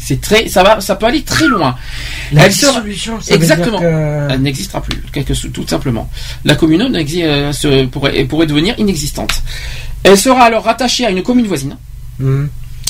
C'est 0.05 0.19
très, 0.19 0.49
ça 0.49 0.63
va, 0.63 0.81
ça 0.81 0.95
peut 0.95 1.05
aller 1.05 1.21
très 1.21 1.47
loin. 1.47 1.75
La 2.33 2.45
Elle 2.47 2.53
sera- 2.53 2.71
dissolution, 2.73 3.21
ça 3.21 3.33
veut 3.33 3.39
dire 3.39 3.51
exactement. 3.51 3.79
que- 3.79 4.27
Elle 4.33 4.41
n'existera 4.41 4.81
plus, 4.81 5.01
quelque 5.13 5.33
tout 5.47 5.65
simplement. 5.67 6.09
La 6.43 6.55
commune 6.55 6.81
euh, 6.93 7.53
se- 7.53 7.85
pourrait, 7.85 8.25
pourrait 8.25 8.47
devenir 8.47 8.75
inexistante. 8.77 9.31
Elle 10.03 10.17
sera 10.17 10.43
alors 10.43 10.65
rattachée 10.65 11.05
à 11.05 11.09
une 11.09 11.23
commune 11.23 11.47
voisine 11.47 11.77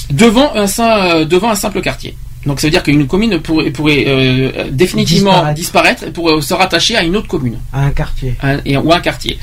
devant 0.09 0.55
un, 0.55 0.65
sim- 0.67 0.83
euh, 0.83 1.25
devant 1.25 1.51
un 1.51 1.55
simple 1.55 1.81
quartier. 1.81 2.17
Donc 2.45 2.59
ça 2.59 2.67
veut 2.67 2.71
dire 2.71 2.83
qu'une 2.83 3.07
commune 3.07 3.39
pourrait, 3.39 3.71
pourrait 3.71 4.03
euh, 4.07 4.65
définitivement 4.69 5.31
Disparaître. 5.31 5.55
disparaître 5.55 6.11
pour 6.11 6.29
euh, 6.29 6.41
se 6.41 6.53
rattacher 6.53 6.95
à 6.97 7.03
une 7.03 7.15
autre 7.15 7.27
commune 7.27 7.57
À 7.71 7.83
un 7.85 7.91
quartier. 7.91 8.35
un- 8.43 8.59
et- 8.65 8.75
ou 8.77 8.91
un 8.91 8.99
quartier. 8.99 9.39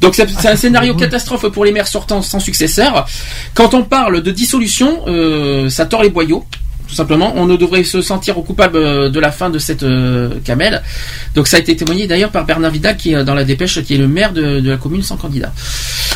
Donc 0.00 0.14
c'est 0.14 0.46
un 0.46 0.56
scénario 0.56 0.94
catastrophe 0.94 1.48
pour 1.48 1.64
les 1.64 1.72
maires 1.72 1.88
sortants 1.88 2.22
sans 2.22 2.38
successeur. 2.40 3.06
Quand 3.54 3.74
on 3.74 3.82
parle 3.82 4.22
de 4.22 4.30
dissolution, 4.30 5.02
euh, 5.08 5.68
ça 5.68 5.86
tord 5.86 6.02
les 6.02 6.10
boyaux. 6.10 6.44
Tout 6.88 6.94
simplement, 6.94 7.32
on 7.36 7.46
ne 7.46 7.56
devrait 7.56 7.82
se 7.84 8.00
sentir 8.00 8.34
coupable 8.36 8.76
euh, 8.76 9.08
de 9.10 9.18
la 9.20 9.32
fin 9.32 9.50
de 9.50 9.58
cette 9.58 9.82
euh, 9.82 10.38
camelle. 10.44 10.82
Donc 11.34 11.46
ça 11.48 11.56
a 11.56 11.60
été 11.60 11.74
témoigné 11.74 12.06
d'ailleurs 12.06 12.30
par 12.30 12.44
Bernard 12.44 12.70
Vidal 12.70 12.96
qui 12.96 13.12
est 13.12 13.24
dans 13.24 13.34
la 13.34 13.44
dépêche, 13.44 13.82
qui 13.82 13.94
est 13.94 13.98
le 13.98 14.06
maire 14.08 14.32
de, 14.32 14.60
de 14.60 14.70
la 14.70 14.76
commune 14.76 15.02
sans 15.02 15.16
candidat. 15.16 15.52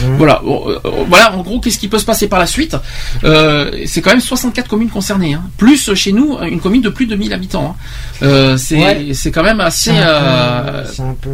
Mhm. 0.02 0.16
Voilà, 0.16 0.40
euh, 0.47 0.78
voilà. 1.08 1.34
En 1.36 1.42
gros, 1.42 1.60
qu'est-ce 1.60 1.78
qui 1.78 1.89
peut 1.89 1.99
se 1.99 2.05
passer 2.05 2.28
par 2.28 2.39
la 2.39 2.47
suite? 2.47 2.76
Euh, 3.24 3.70
C'est 3.86 4.00
quand 4.00 4.10
même 4.10 4.20
64 4.20 4.68
communes 4.68 4.89
concernées, 4.90 5.34
hein. 5.34 5.42
plus 5.58 5.92
chez 5.94 6.12
nous 6.12 6.39
une 6.40 6.60
commune 6.60 6.82
de 6.82 6.89
plus 6.89 7.07
de 7.07 7.16
1000 7.16 7.32
habitants. 7.32 7.74
hein. 7.76 8.24
Euh, 8.24 8.57
c'est 8.57 8.78
Ouais. 8.78 9.12
quand 9.32 9.42
même 9.42 9.60
assez. 9.60 9.90
C'est 9.90 11.02
un, 11.02 11.15
peu- 11.20 11.31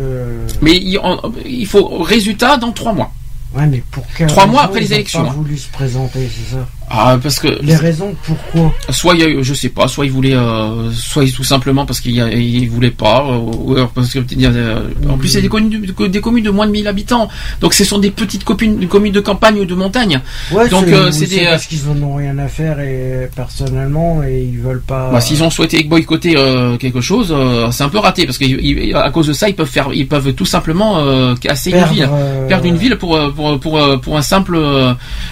mais 0.63 0.77
il, 0.77 1.67
faut 1.67 1.99
résultat 2.03 2.57
dans 2.57 2.73
trois 2.73 2.93
mois. 2.93 3.13
Ouais, 3.55 3.67
mais 3.67 3.83
pour 3.91 4.05
quelle 4.17 4.27
Trois 4.27 4.47
mois 4.47 4.65
après 4.65 4.81
les 4.81 4.87
ils 4.87 4.93
élections, 4.95 5.23
Pas 5.25 5.31
hein. 5.31 5.35
voulu 5.37 5.57
se 5.57 5.69
présenter, 5.69 6.29
c'est 6.29 6.57
ça? 6.57 6.67
Ah, 6.89 7.19
parce 7.21 7.41
que 7.41 7.49
Les 7.63 7.75
raisons 7.75 8.15
pourquoi 8.25 8.73
soit 8.91 9.15
il 9.15 9.21
y 9.21 9.25
a 9.25 9.29
eu, 9.29 9.43
je 9.43 9.55
sais 9.55 9.71
pas, 9.71 9.89
soit 9.89 10.07
il 10.07 10.13
voulait, 10.13 10.35
euh, 10.37 10.91
soit 10.93 11.25
tout 11.35 11.43
simplement 11.43 11.85
parce 11.85 12.01
qu'il 12.01 12.15
il 12.17 12.71
voulait 12.71 12.91
pas, 12.93 13.27
euh, 13.29 13.39
ou 13.39 13.75
alors 13.75 13.89
parce 13.91 14.13
que 14.13 14.21
euh, 14.21 14.81
en 15.11 15.19
plus 15.19 15.29
c'est 15.29 15.43
des 15.43 15.49
communes, 15.49 15.69
de- 15.83 16.07
des 16.07 16.21
communes 16.21 16.45
de 16.45 16.51
moins 16.51 16.67
de 16.67 16.71
1000 16.71 16.87
habitants, 16.87 17.29
donc 17.61 17.75
ce 17.75 17.85
sont 17.85 17.99
des 17.99 18.11
petites 18.13 18.45
communes, 18.45 18.79
de 19.13 19.21
campagne 19.21 19.59
ou 19.61 19.65
de 19.65 19.75
montagne. 19.75 20.21
Ouais, 20.53 20.69
donc 20.69 20.85
c'est 21.11 21.25
euh, 21.25 21.27
des, 21.41 21.45
parce 21.47 21.67
qu'ils 21.67 21.89
en 21.89 22.01
ont 22.03 22.15
rien 22.15 22.39
à 22.39 22.47
faire 22.49 22.79
et 22.79 23.29
personnellement 23.35 24.23
et 24.23 24.49
ils 24.53 24.59
veulent 24.61 24.81
pas. 24.81 25.11
bah, 25.13 25.21
s'ils 25.21 25.43
ont 25.43 25.51
souhaité 25.51 25.83
boycotter 25.83 26.35
euh, 26.37 26.77
quelque 26.77 27.01
chose, 27.01 27.35
euh, 27.37 27.69
c'est 27.73 27.83
un 27.83 27.89
peu 27.89 27.99
raté 27.99 28.27
parce 28.27 28.39
qu'à 28.39 29.11
cause 29.11 29.27
de 29.27 29.33
ça 29.33 29.49
ils 29.49 29.55
peuvent 29.57 29.67
faire, 29.69 29.89
ils 29.93 30.07
peuvent 30.07 30.33
tout 30.35 30.47
simplement 30.47 30.99
euh, 31.01 31.35
casser 31.35 31.73
Perdre, 31.73 31.91
une 31.93 31.97
ville, 31.99 32.09
perdre 32.49 32.65
une 32.67 32.77
ville 32.77 32.97
pour 32.97 33.19
pour 33.35 33.59
pour 33.59 34.01
pour 34.01 34.17
un 34.17 34.23
simple 34.23 34.57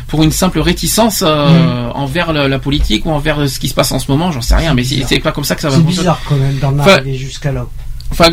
pour 0.09 0.23
une 0.25 0.33
simple 0.33 0.59
réticence 0.59 1.23
euh, 1.49 1.91
envers 1.95 2.33
la, 2.33 2.49
la 2.49 2.59
politique 2.59 3.07
ou 3.07 3.11
envers 3.11 3.49
ce 3.49 3.59
qui 3.59 3.69
se 3.69 3.75
passe 3.75 3.93
en 3.93 3.99
ce 3.99 4.11
moment, 4.11 4.31
j'en 4.33 4.41
sais 4.43 4.57
rien, 4.57 4.75
mais 4.75 4.85
c'est 4.85 5.19
pas 5.21 5.33
comme 5.33 5.45
ça 5.45 5.55
que 5.55 5.63
ça 5.63 5.69
va 5.69 5.77
C'est 5.77 5.83
bizarre 5.83 6.21
quand 6.29 6.37
même 6.37 6.59
d'en 6.59 6.79
arriver 6.79 7.17
jusqu'à 7.17 7.53
là. 7.53 7.67
Enfin, 8.11 8.31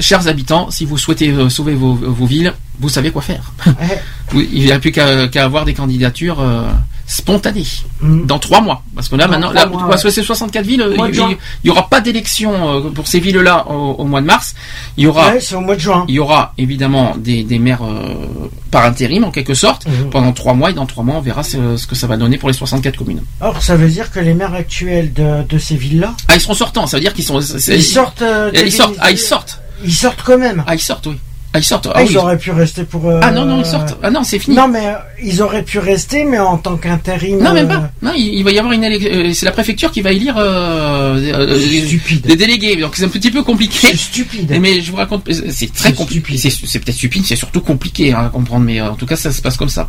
chers 0.00 0.28
habitants, 0.28 0.70
si 0.70 0.84
vous 0.84 0.98
souhaitez 0.98 1.30
euh, 1.30 1.48
sauver 1.48 1.74
vos, 1.74 1.94
vos 1.94 2.26
villes, 2.26 2.52
vous 2.80 2.88
savez 2.88 3.10
quoi 3.10 3.22
faire. 3.22 3.52
Ouais. 3.66 4.02
Il 4.34 4.64
n'y 4.64 4.72
a 4.72 4.78
plus 4.78 4.92
qu'à 4.92 5.28
avoir 5.44 5.64
des 5.64 5.74
candidatures. 5.74 6.40
euh, 6.40 6.62
spontanée 7.08 7.62
dans 8.02 8.40
trois 8.40 8.60
mois. 8.60 8.82
Parce 8.96 9.08
que 9.08 9.14
là 9.14 9.26
Dans 9.26 9.30
maintenant, 9.30 9.52
là, 9.52 9.66
mois, 9.66 9.86
parce 9.88 10.02
que 10.02 10.08
ouais. 10.08 10.12
ces 10.14 10.24
64 10.24 10.66
villes, 10.66 10.84
il 10.92 11.36
n'y 11.64 11.70
aura 11.70 11.88
pas 11.88 12.00
d'élection 12.00 12.52
euh, 12.78 12.90
pour 12.90 13.06
ces 13.06 13.20
villes-là 13.20 13.68
au, 13.70 13.92
au 13.92 14.04
mois 14.06 14.20
de 14.20 14.26
mars. 14.26 14.56
Il 14.96 15.04
y 15.04 15.06
aura 15.06 15.30
Ouais, 15.30 15.40
c'est 15.40 15.54
au 15.54 15.60
mois 15.60 15.76
de 15.76 15.80
juin. 15.80 16.04
il 16.08 16.16
y 16.16 16.18
aura 16.18 16.52
évidemment 16.58 17.14
des, 17.16 17.44
des 17.44 17.60
maires 17.60 17.84
euh, 17.84 18.48
par 18.72 18.84
intérim 18.86 19.22
en 19.22 19.30
quelque 19.30 19.54
sorte 19.54 19.86
Mhm. 19.86 20.10
pendant 20.10 20.32
trois 20.32 20.54
mois 20.54 20.70
et 20.70 20.74
dans 20.74 20.84
trois 20.86 21.04
mois 21.04 21.14
on 21.14 21.20
verra 21.20 21.44
ce, 21.44 21.76
ce 21.76 21.86
que 21.86 21.94
ça 21.94 22.08
va 22.08 22.16
donner 22.16 22.38
pour 22.38 22.48
les 22.48 22.54
64 22.56 22.96
communes. 22.98 23.22
Or, 23.40 23.62
ça 23.62 23.76
veut 23.76 23.88
dire 23.88 24.10
que 24.10 24.18
les 24.18 24.34
maires 24.34 24.54
actuels 24.54 25.12
de, 25.12 25.44
de 25.48 25.58
ces 25.58 25.76
villes-là, 25.76 26.12
Ah 26.26 26.34
ils 26.34 26.40
seront 26.40 26.54
sortants, 26.54 26.88
ça 26.88 26.96
veut 26.96 27.02
dire 27.02 27.14
qu'ils 27.14 27.24
sont 27.24 27.40
c'est- 27.40 27.76
ils 27.76 27.82
sortent. 27.84 28.24
ils 28.52 28.64
des- 28.64 28.70
sortent, 28.72 28.96
ah 28.98 29.12
ils 29.12 29.18
sortent, 29.18 29.60
Ils 29.84 29.92
sortent 29.94 30.22
quand 30.24 30.38
même. 30.38 30.64
ah 30.66 30.74
ils 30.74 30.80
sortent 30.80 31.06
oui, 31.06 31.18
ah 31.54 31.58
ils 31.58 31.64
sortent, 31.64 31.86
Ah, 31.86 31.92
ah, 31.96 32.02
ils 32.02 32.16
auraient 32.18 32.36
pu 32.36 32.50
rester 32.50 32.84
pour. 32.84 33.08
euh, 33.08 33.20
Ah 33.22 33.30
non 33.30 33.46
non 33.46 33.60
ils 33.60 33.66
sortent, 33.66 33.96
ah 34.02 34.10
non 34.10 34.24
c'est 34.24 34.38
fini. 34.38 34.56
Non, 34.56 34.68
mais 34.68 34.88
euh, 34.88 34.92
ils 35.22 35.40
auraient 35.40 35.62
pu 35.62 35.78
rester, 35.78 36.24
mais 36.24 36.38
en 36.38 36.58
tant 36.58 36.76
qu'intérim. 36.76 37.38
Non, 37.42 37.54
même 37.54 37.70
euh, 37.70 37.74
pas. 37.76 37.90
Non, 38.02 38.12
il, 38.14 38.34
il 38.34 38.44
va 38.44 38.50
y 38.50 38.58
avoir 38.58 38.74
une 38.74 38.84
élection. 38.84 39.10
c'est 39.32 39.46
la 39.46 39.52
préfecture 39.52 39.90
qui 39.90 40.02
va 40.02 40.12
élire 40.12 40.34
euh, 40.38 41.58
Stupide. 41.86 42.26
des 42.26 42.36
délégués. 42.36 42.76
Donc 42.76 42.96
c'est 42.96 43.04
un 43.04 43.08
petit 43.08 43.30
peu 43.30 43.42
compliqué. 43.42 43.78
C'est 43.88 43.96
stupide. 43.96 44.54
Mais 44.60 44.80
je 44.82 44.90
vous 44.90 44.96
raconte, 44.98 45.30
c'est 45.50 45.72
très 45.72 45.94
compliqué. 45.94 46.36
C'est 46.36 46.78
peut-être 46.78 46.94
stupide, 46.96 47.24
c'est 47.24 47.36
surtout 47.36 47.60
compliqué 47.62 48.12
hein, 48.12 48.24
à 48.26 48.28
comprendre. 48.28 48.64
Mais 48.66 48.80
en 48.82 48.94
tout 48.94 49.06
cas, 49.06 49.16
ça 49.16 49.30
se 49.32 49.40
passe 49.40 49.56
comme 49.56 49.70
ça. 49.70 49.88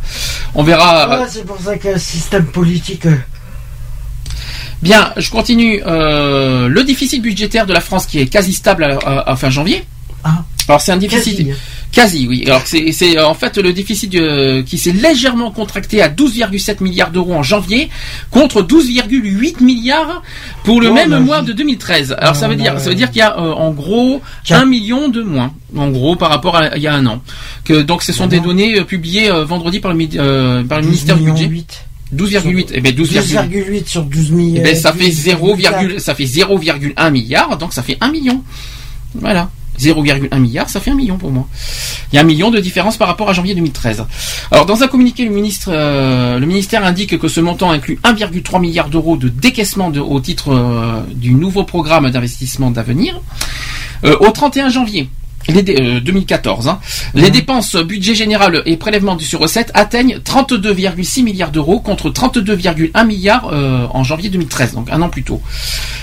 On 0.54 0.62
verra. 0.62 1.20
Ouais, 1.20 1.26
c'est 1.28 1.44
pour 1.44 1.60
ça 1.60 1.76
que 1.76 1.88
le 1.88 1.98
système 1.98 2.46
politique. 2.46 3.06
Bien, 4.82 5.12
je 5.16 5.30
continue. 5.30 5.82
Euh, 5.86 6.68
le 6.68 6.84
déficit 6.84 7.20
budgétaire 7.22 7.66
de 7.66 7.72
la 7.72 7.80
France 7.80 8.06
qui 8.06 8.18
est 8.20 8.26
quasi 8.26 8.52
stable 8.52 8.84
à, 8.84 8.98
à- 9.06 9.30
à 9.32 9.36
fin 9.36 9.50
janvier. 9.50 9.84
Ah. 10.24 10.44
Alors 10.68 10.80
c'est 10.82 10.92
un 10.92 10.98
déficit 10.98 11.36
Quasi. 11.38 11.50
quasi, 11.92 12.26
oui. 12.28 12.42
Alors 12.44 12.60
c'est 12.66 13.18
en 13.20 13.32
fait 13.32 13.56
le 13.56 13.72
déficit 13.72 14.14
euh, 14.16 14.62
qui 14.62 14.76
s'est 14.76 14.92
légèrement 14.92 15.50
contracté 15.50 16.02
à 16.02 16.10
12,7 16.10 16.82
milliards 16.82 17.10
d'euros 17.10 17.32
en 17.34 17.42
janvier 17.42 17.88
contre 18.30 18.60
12,8 18.62 19.62
milliards 19.64 20.22
pour 20.64 20.82
le 20.82 20.90
Oh, 20.90 20.92
même 20.92 21.20
mois 21.24 21.40
de 21.40 21.54
2013. 21.54 22.16
Alors 22.18 22.36
ça 22.36 22.46
Oh, 22.46 22.50
veut 22.50 22.56
dire 22.56 22.78
ça 22.80 22.90
veut 22.90 22.94
dire 22.96 23.08
qu'il 23.10 23.20
y 23.20 23.22
a 23.22 23.38
euh, 23.38 23.52
en 23.54 23.70
gros 23.70 24.20
Tiens. 24.44 24.60
un 24.62 24.66
million 24.66 25.08
de 25.08 25.22
moins 25.22 25.54
en 25.74 25.88
gros 25.88 26.16
par 26.16 26.28
rapport 26.28 26.56
à 26.56 26.76
il 26.76 26.82
y 26.82 26.86
a 26.86 26.92
un 26.94 27.06
an. 27.06 27.22
Que 27.64 27.80
donc 27.80 28.02
ce 28.02 28.12
sont 28.12 28.26
des 28.26 28.36
Vraiment 28.36 28.48
données 28.52 28.84
publiées 28.84 29.30
euh, 29.30 29.44
vendredi 29.46 29.80
par 29.80 29.94
le, 29.94 30.64
par 30.64 30.80
le 30.80 30.84
ministère 30.86 31.16
du 31.16 31.22
12 31.24 31.30
budget. 31.32 31.48
millions 31.48 31.60
8. 31.62 31.84
12,8 32.14 32.66
eh 32.72 32.80
ben 32.80 32.92
12,8 32.94 33.48
12,8 33.50 33.86
sur 33.86 34.02
12 34.04 34.30
millions. 34.32 34.54
eh 34.60 34.64
ben, 34.64 34.74
ça 34.76 34.92
fait 34.92 35.10
0, 35.10 35.56
ça 35.98 36.14
fait 36.14 36.24
0,1 36.24 37.10
milliard, 37.10 37.56
donc 37.58 37.72
ça 37.72 37.82
fait 37.82 37.96
1 38.00 38.10
million. 38.10 38.42
Voilà. 39.14 39.50
0,1 39.78 40.40
milliard, 40.40 40.68
ça 40.68 40.80
fait 40.80 40.90
1 40.90 40.96
million 40.96 41.18
pour 41.18 41.30
moi. 41.30 41.46
Il 42.12 42.16
y 42.16 42.18
a 42.18 42.22
un 42.22 42.24
million 42.24 42.50
de 42.50 42.58
différence 42.58 42.96
par 42.96 43.06
rapport 43.06 43.30
à 43.30 43.32
janvier 43.32 43.54
2013. 43.54 44.04
Alors 44.50 44.66
dans 44.66 44.82
un 44.82 44.88
communiqué, 44.88 45.24
le, 45.24 45.30
ministre, 45.30 45.68
euh, 45.72 46.38
le 46.40 46.46
ministère 46.46 46.84
indique 46.84 47.16
que 47.16 47.28
ce 47.28 47.40
montant 47.40 47.70
inclut 47.70 48.00
1,3 48.02 48.60
milliard 48.60 48.88
d'euros 48.88 49.16
de 49.16 49.28
décaissement 49.28 49.90
de- 49.90 50.00
au 50.00 50.18
titre 50.18 50.52
euh, 50.52 51.00
du 51.14 51.32
nouveau 51.32 51.62
programme 51.62 52.10
d'investissement 52.10 52.72
d'avenir. 52.72 53.20
Euh, 54.04 54.16
au 54.20 54.30
31 54.30 54.68
janvier, 54.68 55.08
les 55.48 55.62
dé- 55.62 55.76
euh, 55.80 56.00
2014, 56.00 56.68
hein, 56.68 56.78
les 57.14 57.30
dépenses 57.30 57.74
budget 57.76 58.14
général 58.14 58.62
et 58.66 58.76
prélèvement 58.76 59.18
sur 59.18 59.40
recettes 59.40 59.70
atteignent 59.74 60.18
32,6 60.24 61.22
milliards 61.22 61.50
d'euros 61.50 61.80
contre 61.80 62.10
32,1 62.10 63.06
milliards 63.06 63.48
euh, 63.52 63.86
en 63.90 64.04
janvier 64.04 64.28
2013, 64.28 64.74
donc 64.74 64.88
un 64.90 65.00
an 65.02 65.08
plus 65.08 65.22
tôt. 65.22 65.40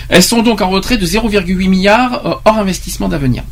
Elles 0.10 0.24
sont 0.24 0.42
donc 0.42 0.62
en 0.62 0.70
retrait 0.70 0.98
de 0.98 1.06
0,8 1.06 1.68
milliards 1.70 2.26
euh, 2.26 2.34
hors 2.46 2.58
investissement 2.58 3.08
d'avenir. 3.08 3.44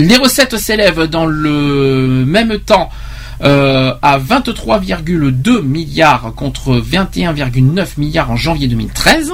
Les 0.00 0.16
recettes 0.16 0.56
s'élèvent 0.58 1.04
dans 1.04 1.26
le 1.26 2.24
même 2.26 2.58
temps 2.58 2.88
à 3.40 4.18
23,2 4.18 5.62
milliards 5.62 6.32
contre 6.34 6.80
21,9 6.80 7.86
milliards 7.96 8.30
en 8.32 8.36
janvier 8.36 8.66
2013. 8.66 9.32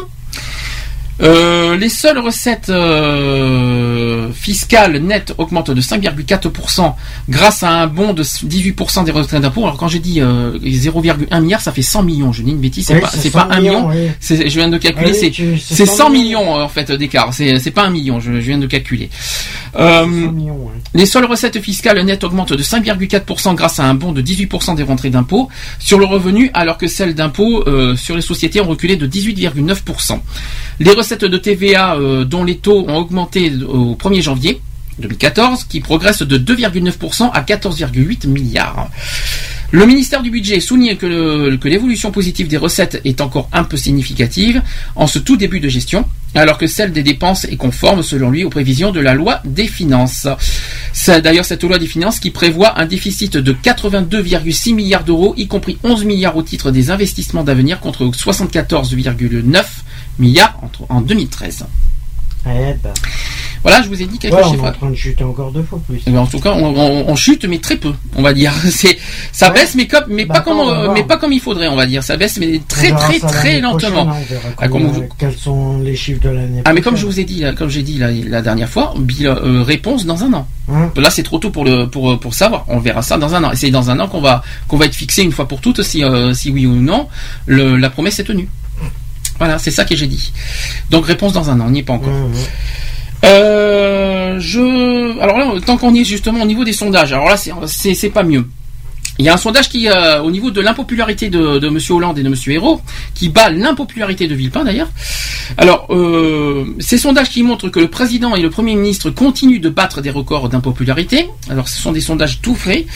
Euh, 1.23 1.77
les 1.77 1.89
seules 1.89 2.19
recettes 2.19 2.71
euh, 2.71 4.29
fiscales 4.33 4.99
nettes 4.99 5.33
augmentent 5.39 5.71
de 5.71 5.81
5,4% 5.81 6.93
grâce 7.29 7.63
à 7.63 7.71
un 7.71 7.87
bond 7.87 8.13
de 8.13 8.23
18% 8.23 9.05
des 9.05 9.13
retraits 9.13 9.41
d'impôts. 9.41 9.63
Alors 9.65 9.77
quand 9.77 9.89
j'ai 9.89 10.01
dit 10.01 10.21
euh, 10.21 10.59
0,1 10.59 11.41
milliard, 11.41 11.61
ça 11.61 11.73
fait 11.73 11.83
100 11.83 12.03
millions. 12.03 12.33
Je 12.33 12.43
dis 12.43 12.51
une 12.51 12.59
bêtise, 12.59 12.87
c'est 12.87 12.95
Oui, 12.95 13.01
pas, 13.01 13.11
c'est 13.11 13.31
pas 13.31 13.47
100 13.49 13.51
un 13.53 13.61
million. 13.61 13.89
oui. 13.89 14.09
Je 14.21 14.59
viens 14.59 14.69
de 14.69 14.79
calculer, 14.79 15.07
Ah 15.11 15.13
oui, 15.13 15.19
c'est 15.21 15.31
tu- 15.31 15.59
c'est 15.59 15.75
c'est 15.75 15.87
100 15.87 15.97
100 16.05 16.11
millions. 16.11 16.55
en 16.55 16.69
fait 16.69 16.91
d'écart. 16.93 17.33
C'est 17.33 17.71
pas 17.71 17.85
un 17.85 17.91
million. 17.91 18.21
Je, 18.21 18.33
je 18.33 18.39
viens 18.47 18.59
de 18.59 18.67
calculer. 18.67 19.09
Euh, 19.77 20.05
100 20.05 20.33
millions, 20.33 20.57
ouais. 20.57 20.73
les 20.95 21.07
seules 21.07 21.25
recettes 21.25 21.61
fiscales 21.61 22.01
nettes 22.05 22.25
augmentent 22.25 22.53
de 22.53 22.63
5,4% 22.63 23.55
grâce 23.55 23.81
à 23.81 23.85
un 23.85 23.95
bond 23.95 24.13
de 24.13 24.23
18% 24.23 24.77
des 24.77 24.83
rentrées 24.83 25.11
d'impôts 25.11 25.49
sur 25.79 25.99
le 25.99 26.05
revenu, 26.05 26.51
alors 26.55 26.79
que 26.79 26.87
celles 26.87 27.15
d'impôts 27.15 27.65
euh, 27.67 27.97
sur 27.97 28.17
les 28.17 28.23
sociétés 28.23 28.61
ont 28.61 28.69
reculé 28.69 28.97
de 28.97 29.07
18,9%. 29.07 30.21
Les 30.81 30.93
recettes 30.93 31.25
de 31.25 31.39
TVA 31.39 31.97
euh, 31.97 32.25
dont 32.25 32.45
les 32.45 32.59
taux 32.59 32.85
ont 32.89 32.97
augmenté 32.97 33.53
au 33.69 33.95
1er 33.95 34.23
janvier 34.23 34.61
2014, 34.99 35.65
qui 35.65 35.81
progressent 35.81 36.23
de 36.23 36.39
2,9% 36.39 37.31
à 37.33 37.43
14,8 37.43 38.29
milliards. 38.29 38.89
Le 39.75 39.87
ministère 39.87 40.23
du 40.23 40.31
Budget 40.31 40.61
souligne 40.61 40.95
que, 40.95 41.59
l'évolution 41.65 42.13
positive 42.13 42.47
des 42.47 42.57
recettes 42.57 43.01
est 43.05 43.21
encore 43.21 43.49
un 43.53 43.65
peu 43.65 43.77
significative 43.77 44.63
en 44.95 45.09
ce 45.09 45.19
tout 45.19 45.37
début 45.37 45.59
de 45.59 45.69
gestion, 45.69 46.05
alors 46.37 46.59
que 46.59 46.69
celle 46.69 46.93
des 46.93 47.03
dépenses 47.03 47.45
est 47.47 47.57
conforme 47.57 48.05
selon 48.05 48.31
lui 48.31 48.45
aux 48.45 48.51
prévisions 48.51 48.93
de 48.93 49.01
la 49.01 49.15
loi 49.15 49.41
des 49.45 49.67
finances. 49.67 50.29
C'est 50.93 51.23
d'ailleurs 51.23 51.45
cette 51.45 51.65
loi 51.65 51.81
des 51.81 51.89
finances 51.89 52.21
qui 52.21 52.31
prévoit 52.31 52.79
un 52.79 52.87
déficit 52.87 53.37
de 53.37 53.53
82,6 53.53 54.77
milliards 54.77 55.03
d'euros, 55.03 55.35
y 55.37 55.49
compris 55.49 55.77
11 55.83 56.05
milliards 56.05 56.37
au 56.37 56.45
titre 56.45 56.71
des 56.71 56.93
investissements 56.93 57.43
d'avenir 57.43 57.81
contre 57.81 58.05
74,9 58.05 59.65
milliards 60.21 60.61
en 60.89 61.01
2013. 61.01 61.67
Eh 62.47 62.75
ben. 62.81 62.95
Voilà, 63.65 63.81
je 63.83 63.89
vous 63.89 64.01
ai 64.03 64.05
dit 64.05 64.19
quelques 64.19 64.35
Ouais, 64.35 64.43
on 64.45 64.55
est 64.55 64.61
en 64.69 64.73
train 64.73 64.91
de 64.91 64.95
chuter 64.95 65.25
encore 65.25 65.51
deux 65.51 65.63
fois 65.63 65.81
plus. 65.89 66.03
En 66.15 66.27
tout 66.27 66.39
cas, 66.39 66.53
on, 66.53 66.67
on- 66.67 67.09
on 67.09 67.17
chute, 67.17 67.47
mais 67.47 67.59
très 67.59 67.77
peu, 67.79 67.93
on 68.15 68.21
va 68.21 68.35
dire. 68.35 68.53
C'est, 68.71 68.99
ça 69.33 69.49
Ouais. 69.49 69.55
baisse, 69.55 69.75
mais 69.75 69.87
comme, 69.87 70.05
mais 70.11 70.27
Bah, 70.27 70.35
pas 70.35 70.41
comme, 70.43 70.59
on 70.59 70.69
euh, 70.71 70.83
voir. 70.85 70.93
mais 70.95 71.03
pas 71.03 71.17
comme 71.17 71.33
il 71.33 71.41
faudrait, 71.41 71.69
on 71.69 71.75
va 71.77 71.87
dire. 71.87 72.03
Ça 72.05 72.19
baisse, 72.19 72.37
mais 72.39 72.61
très, 72.69 72.93
très, 72.93 73.19
très 73.19 73.61
lentement. 73.61 74.11
hein, 74.11 74.17
Ah, 74.59 74.69
comme 74.69 74.85
vous- 74.89 75.05
Quels 75.19 75.35
sont 75.35 75.79
les 75.79 75.97
chiffres 75.97 76.21
de 76.23 76.29
l'année 76.29 76.61
Ah, 76.67 76.75
mais 76.75 76.83
comme 76.83 76.97
je 76.97 77.07
vous 77.07 77.19
ai 77.19 77.25
dit, 77.25 77.41
là, 77.41 77.55
comme 77.55 77.71
j'ai 77.71 77.83
dit 77.83 77.97
la, 77.99 78.11
la 78.11 78.43
dernière 78.43 78.69
fois, 78.69 78.93
euh, 79.23 79.63
réponse 79.63 80.05
dans 80.05 80.23
un 80.25 80.33
an. 80.35 80.47
Hein 80.71 80.91
Là, 80.97 81.09
c'est 81.11 81.23
trop 81.23 81.39
tôt 81.39 81.49
pour 81.51 81.65
le, 81.65 81.87
pour, 81.87 82.21
pour 82.21 82.35
savoir. 82.35 82.67
On 82.69 82.79
verra 82.81 83.01
ça 83.01 83.17
dans 83.17 83.35
un 83.35 83.45
an. 83.45 83.53
Et 83.53 83.57
c'est 83.57 83.71
dans 83.71 83.91
un 83.91 83.99
an 83.99 84.09
qu'on 84.09 84.21
va, 84.21 84.43
qu'on 84.69 84.77
va 84.77 84.85
être 84.85 84.95
fixé 84.95 85.23
une 85.23 85.33
fois 85.33 85.49
pour 85.49 85.63
toutes 85.63 85.83
si, 85.83 86.05
euh, 86.05 86.35
si 86.35 86.51
oui 86.51 86.67
ou 86.67 86.75
non, 86.75 87.09
le, 87.47 87.77
la 87.79 87.89
promesse 87.89 88.19
est 88.19 88.25
tenue. 88.25 88.49
Voilà, 89.39 89.59
c'est 89.59 89.73
ça 89.73 89.85
que 89.85 89.97
j'ai 89.97 90.07
dit. 90.07 90.33
Donc, 90.91 91.07
réponse 91.07 91.33
dans 91.33 91.51
un 91.51 91.59
an. 91.61 91.65
On 91.67 91.71
n'y 91.71 91.81
est 91.81 91.83
pas 91.83 91.95
encore. 91.95 92.13
Hum, 92.13 92.27
hum. 92.27 92.33
Euh, 93.25 94.39
je, 94.39 95.19
alors 95.21 95.39
là, 95.39 95.53
tant 95.65 95.77
qu'on 95.77 95.95
est 95.95 96.05
justement 96.05 96.43
au 96.43 96.47
niveau 96.47 96.65
des 96.65 96.73
sondages, 96.73 97.13
alors 97.13 97.29
là, 97.29 97.37
c'est, 97.37 98.11
pas 98.11 98.23
mieux. 98.23 98.45
Il 99.19 99.25
y 99.25 99.29
a 99.29 99.35
un 99.35 99.39
sondage 99.39 99.69
qui, 99.69 99.89
euh, 99.89 100.21
au 100.23 100.31
niveau 100.31 100.51
de 100.51 100.61
l'impopularité 100.61 101.31
de, 101.31 101.69
Monsieur 101.69 101.95
Hollande 101.95 102.19
et 102.19 102.23
de 102.23 102.29
Monsieur 102.29 102.53
Hérault, 102.53 102.81
qui 103.15 103.29
bat 103.29 103.49
l'impopularité 103.49 104.27
de 104.27 104.35
Villepin 104.35 104.65
d'ailleurs. 104.65 104.91
Alors, 105.57 105.87
euh, 105.91 106.65
ces 106.81 106.99
sondages 106.99 107.31
qui 107.31 107.43
montrent 107.43 107.69
que 107.69 107.79
le 107.81 107.89
président 107.89 108.35
et 108.35 108.43
le 108.43 108.51
premier 108.51 108.75
ministre 108.75 109.11
continuent 109.11 109.61
de 109.61 109.69
battre 109.69 110.01
des 110.01 110.11
records 110.11 110.49
d'impopularité. 110.49 111.29
Alors, 111.49 111.69
ce 111.69 111.81
sont 111.81 111.93
des 111.93 112.01
sondages 112.01 112.41
tout 112.43 112.57
frais. 112.57 112.87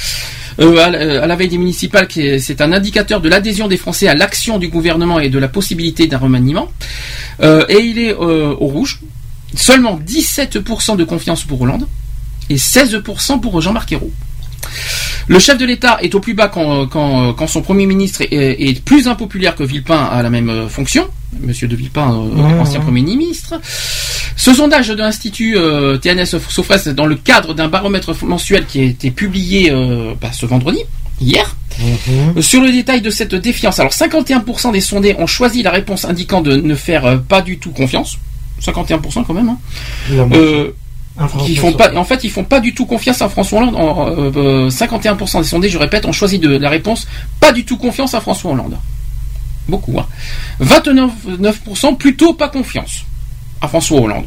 Euh, 0.61 0.77
à, 0.79 1.27
la- 1.27 1.37
veille 1.37 1.49
des 1.49 1.59
municipales, 1.59 2.09
c'est 2.11 2.61
un 2.61 2.73
indicateur 2.73 3.21
de 3.21 3.29
l'adhésion 3.29 3.69
des 3.69 3.77
Français 3.77 4.09
à 4.09 4.15
l'action 4.15 4.59
du 4.59 4.69
gouvernement 4.69 5.21
et 5.21 5.29
de 5.29 5.39
la 5.39 5.47
possibilité 5.47 6.09
d'un 6.09 6.19
remaniement. 6.19 6.69
Et 7.41 7.79
il 7.79 7.99
est 8.01 8.13
au 8.13 8.67
rouge. 8.67 8.99
Seulement 9.55 9.99
17% 9.99 10.97
de 10.97 11.05
confiance 11.05 11.44
pour 11.44 11.60
Hollande 11.62 11.86
et 12.51 12.57
16% 12.57 13.41
pour 13.41 13.60
Jean-Marc 13.60 13.93
Ayrault. 13.93 14.12
Le 15.27 15.39
chef 15.39 15.59
de 15.59 15.65
l'État 15.67 15.99
est 16.02 16.15
au 16.15 16.20
plus 16.20 16.35
bas 16.35 16.49
quand, 16.49 16.86
quand, 16.86 17.35
quand 17.35 17.47
son 17.47 17.60
Premier 17.62 17.86
ministre 17.86 18.23
est, 18.23 18.33
est 18.33 18.81
plus 18.83 19.09
impopulaire 19.09 19.55
que 19.55 19.62
Villepin 19.62 20.05
à 20.05 20.23
la 20.23 20.31
même 20.31 20.49
euh, 20.49 20.68
fonction. 20.68 21.07
Monsieur 21.41 21.68
de 21.68 21.77
Villepin, 21.77 22.10
euh, 22.10 22.60
ancien. 22.60 22.81
Premier 22.81 23.02
ministre. 23.02 23.60
Ce 24.36 24.55
sondage 24.55 24.89
de 24.89 24.94
l'Institut 24.94 25.57
euh, 25.59 25.99
TNS 25.99 26.39
Sofres 26.49 26.94
dans 26.94 27.07
le 27.07 27.17
cadre 27.17 27.55
d'un 27.55 27.68
baromètre 27.68 28.15
mensuel 28.25 28.65
qui 28.67 28.81
a 28.81 28.85
été 28.85 29.10
publié 29.10 29.70
euh, 29.70 30.15
bah, 30.20 30.31
ce 30.33 30.47
vendredi, 30.47 30.81
hier, 31.20 31.55
Mhm. 31.78 32.43
Sur 32.43 32.60
le 32.60 32.73
détail 32.73 33.01
de 33.01 33.10
cette 33.10 33.35
défiance, 33.35 33.78
alors 33.78 33.93
51% 33.93 34.73
des 34.73 34.81
sondés 34.81 35.15
ont 35.18 35.27
choisi 35.27 35.62
la 35.62 35.70
réponse 35.70 36.05
indiquant 36.05 36.41
de 36.41 36.57
ne 36.57 36.75
faire 36.75 37.07
euh, 37.07 37.17
pas 37.18 37.43
du 37.43 37.59
tout 37.59 37.70
confiance. 37.70 38.18
51% 38.61 39.25
quand 39.27 39.35
même. 39.35 39.49
Hein. 39.49 39.59
Euh, 40.11 40.70
qui 41.45 41.57
font 41.57 41.73
pas, 41.73 41.93
en 41.97 42.05
fait, 42.05 42.23
ils 42.25 42.31
font 42.31 42.45
pas 42.45 42.61
du 42.61 42.75
tout 42.75 42.87
confiance 42.87 43.23
à 43.23 43.28
François 43.28 43.61
Hollande. 43.61 43.77
En, 43.77 44.09
euh, 44.09 44.31
euh, 44.37 44.70
51% 44.70 45.39
des 45.41 45.45
sondés, 45.49 45.69
je 45.69 45.78
répète, 45.78 46.07
ont 46.07 46.12
choisi 46.12 46.39
de 46.39 46.49
la 46.49 46.70
réponse 46.70 47.07
pas 47.41 47.53
du 47.53 47.65
tout 47.65 47.77
confiance 47.77 48.15
à 48.15 48.20
François 48.20 48.53
Hollande. 48.53 48.77
Beaucoup. 49.69 49.99
Hein. 49.99 50.07
29% 50.61 51.97
plutôt 51.97 52.35
pas 52.35 52.49
confiance 52.49 53.05
à 53.61 53.69
François 53.69 54.01
Hollande. 54.01 54.25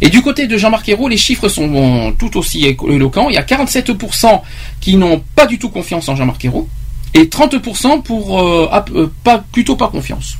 Et 0.00 0.08
du 0.08 0.22
côté 0.22 0.46
de 0.46 0.56
Jean-Marc 0.56 0.88
Ayrault, 0.88 1.08
les 1.08 1.16
chiffres 1.16 1.48
sont 1.48 1.68
bon, 1.68 2.12
tout 2.12 2.36
aussi 2.38 2.64
éloquents. 2.66 3.28
Il 3.28 3.34
y 3.34 3.38
a 3.38 3.42
47% 3.42 4.40
qui 4.80 4.96
n'ont 4.96 5.22
pas 5.36 5.46
du 5.46 5.58
tout 5.58 5.68
confiance 5.68 6.08
en 6.08 6.16
Jean-Marc 6.16 6.44
Ayrault 6.44 6.68
et 7.14 7.24
30% 7.24 8.02
pour 8.02 8.40
euh, 8.40 8.68
euh, 8.94 9.12
pas, 9.22 9.44
plutôt 9.52 9.76
pas 9.76 9.88
confiance. 9.88 10.36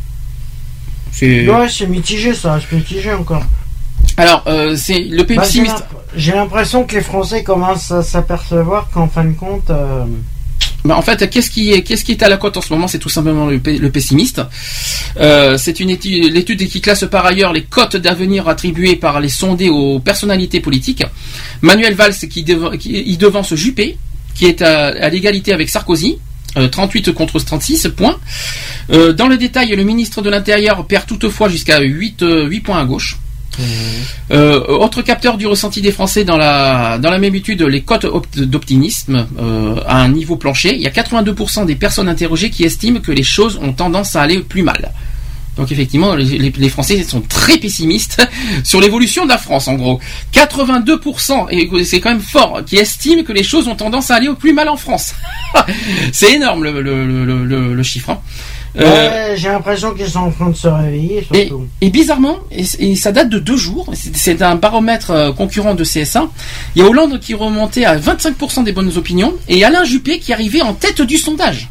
C'est- 1.12 1.46
Ouais, 1.48 1.68
c'est 1.68 1.86
mitigé 1.86 2.34
ça, 2.34 2.58
c'est 2.60 2.74
mitigé 2.76 3.12
encore. 3.12 3.44
Alors, 4.16 4.44
euh, 4.46 4.74
c'est 4.76 4.98
le 5.00 5.18
Bah, 5.22 5.26
j'ai 5.28 5.36
pessimiste. 5.36 5.74
l'imp- 5.74 5.84
J'ai 6.14 6.32
l'impression 6.32 6.84
que 6.84 6.94
les 6.94 7.00
Français 7.00 7.42
commencent 7.42 7.90
à 7.90 8.02
s'apercevoir 8.02 8.90
qu'en 8.92 9.08
fin 9.08 9.24
de 9.24 9.32
compte, 9.32 9.70
euh, 9.70 10.04
Bah, 10.84 10.96
en 10.96 11.02
fait, 11.02 11.30
qu'est-ce 11.30 11.48
qui 11.48 11.72
est, 11.72 11.82
qu'est-ce 11.82 12.04
qui 12.04 12.10
est 12.12 12.22
à 12.24 12.28
la 12.28 12.36
cote 12.36 12.56
en 12.56 12.60
ce 12.60 12.72
moment? 12.72 12.88
C'est 12.88 12.98
tout 12.98 13.08
simplement 13.08 13.46
le, 13.46 13.60
pe- 13.60 13.78
le 13.78 13.90
pessimiste. 13.90 14.42
Euh, 15.20 15.56
c'est 15.56 15.78
une 15.78 15.90
étude, 15.90 16.32
l'étude 16.32 16.66
qui 16.68 16.80
classe 16.80 17.04
par 17.08 17.24
ailleurs 17.24 17.52
les 17.52 17.62
cotes 17.62 17.96
d'avenir 17.96 18.48
attribuées 18.48 18.96
par 18.96 19.20
les 19.20 19.28
sondés 19.28 19.68
aux 19.70 20.00
personnalités 20.00 20.58
politiques. 20.60 21.04
Manuel 21.60 21.94
Valls 21.94 22.14
qui, 22.28 22.42
dev- 22.42 22.76
qui 22.78 23.00
y 23.00 23.16
devance 23.16 23.54
Juppé, 23.54 23.96
qui 24.34 24.46
est 24.46 24.60
à, 24.60 24.88
à 24.88 25.08
l'égalité 25.08 25.52
avec 25.52 25.68
Sarkozy. 25.70 26.18
Euh, 26.56 26.68
38 26.68 27.12
contre 27.12 27.38
36 27.38 27.88
points. 27.96 28.16
Euh, 28.92 29.12
dans 29.12 29.28
le 29.28 29.36
détail, 29.36 29.70
le 29.74 29.82
ministre 29.84 30.22
de 30.22 30.30
l'Intérieur 30.30 30.86
perd 30.86 31.06
toutefois 31.06 31.48
jusqu'à 31.48 31.80
8, 31.80 32.22
euh, 32.22 32.46
8 32.46 32.60
points 32.60 32.78
à 32.78 32.84
gauche. 32.84 33.18
Euh, 34.30 34.60
autre 34.66 35.02
capteur 35.02 35.36
du 35.36 35.46
ressenti 35.46 35.82
des 35.82 35.92
Français 35.92 36.24
dans 36.24 36.36
la, 36.38 36.98
dans 36.98 37.10
la 37.10 37.18
même 37.18 37.34
étude, 37.34 37.62
les 37.62 37.82
cotes 37.82 38.04
opt- 38.06 38.40
d'optimisme 38.40 39.26
euh, 39.38 39.76
à 39.86 39.98
un 40.02 40.08
niveau 40.08 40.36
plancher. 40.36 40.74
Il 40.74 40.80
y 40.80 40.86
a 40.86 40.90
82% 40.90 41.66
des 41.66 41.74
personnes 41.74 42.08
interrogées 42.08 42.48
qui 42.50 42.64
estiment 42.64 43.00
que 43.00 43.12
les 43.12 43.22
choses 43.22 43.58
ont 43.62 43.72
tendance 43.72 44.16
à 44.16 44.22
aller 44.22 44.38
plus 44.40 44.62
mal. 44.62 44.90
Donc 45.56 45.70
effectivement, 45.70 46.14
les, 46.14 46.68
Français 46.70 47.02
sont 47.02 47.20
très 47.20 47.58
pessimistes 47.58 48.26
sur 48.64 48.80
l'évolution 48.80 49.24
de 49.24 49.28
la 49.28 49.38
France, 49.38 49.68
en 49.68 49.74
gros. 49.74 50.00
82%, 50.32 51.48
et 51.50 51.84
c'est 51.84 52.00
quand 52.00 52.10
même 52.10 52.20
fort, 52.20 52.62
qui 52.64 52.76
estiment 52.76 53.22
que 53.22 53.32
les 53.32 53.42
choses 53.42 53.68
ont 53.68 53.74
tendance 53.76 54.10
à 54.10 54.14
aller 54.16 54.28
au 54.28 54.34
plus 54.34 54.52
mal 54.54 54.68
en 54.68 54.76
France. 54.76 55.12
c'est 56.12 56.32
énorme 56.34 56.64
le, 56.64 56.80
le- 56.80 57.04
le- 57.24 57.44
le- 57.44 57.74
le 57.74 57.82
chiffre. 57.82 58.10
hein. 58.10 58.18
Euh, 58.80 59.32
ouais, 59.32 59.36
j'ai 59.36 59.48
l'impression 59.48 59.92
qu'ils 59.92 60.08
sont 60.08 60.20
en 60.20 60.30
train 60.30 60.48
de 60.48 60.56
se 60.56 60.66
réveiller. 60.68 61.22
et, 61.34 61.46
Surtout. 61.48 61.66
et 61.82 61.90
bizarrement, 61.90 62.38
et, 62.50 62.64
et 62.78 62.96
ça 62.96 63.12
date 63.12 63.28
de 63.28 63.38
deux 63.38 63.58
jours, 63.58 63.90
c'est- 63.92 64.16
c'est 64.16 64.40
un 64.40 64.54
baromètre 64.54 65.10
euh, 65.10 65.32
concurrent 65.32 65.74
de 65.74 65.84
CSA, 65.84 66.28
il 66.74 66.80
y 66.80 66.84
a 66.84 66.88
Hollande 66.88 67.20
qui 67.20 67.34
remontait 67.34 67.84
à 67.84 67.98
25% 67.98 68.64
des 68.64 68.72
bonnes 68.72 68.96
opinions 68.96 69.34
et 69.48 69.62
Alain 69.64 69.84
Juppé 69.84 70.18
qui 70.18 70.32
arrivait 70.32 70.62
en 70.62 70.72
tête 70.72 71.02
du 71.02 71.18
sondage. 71.18 71.68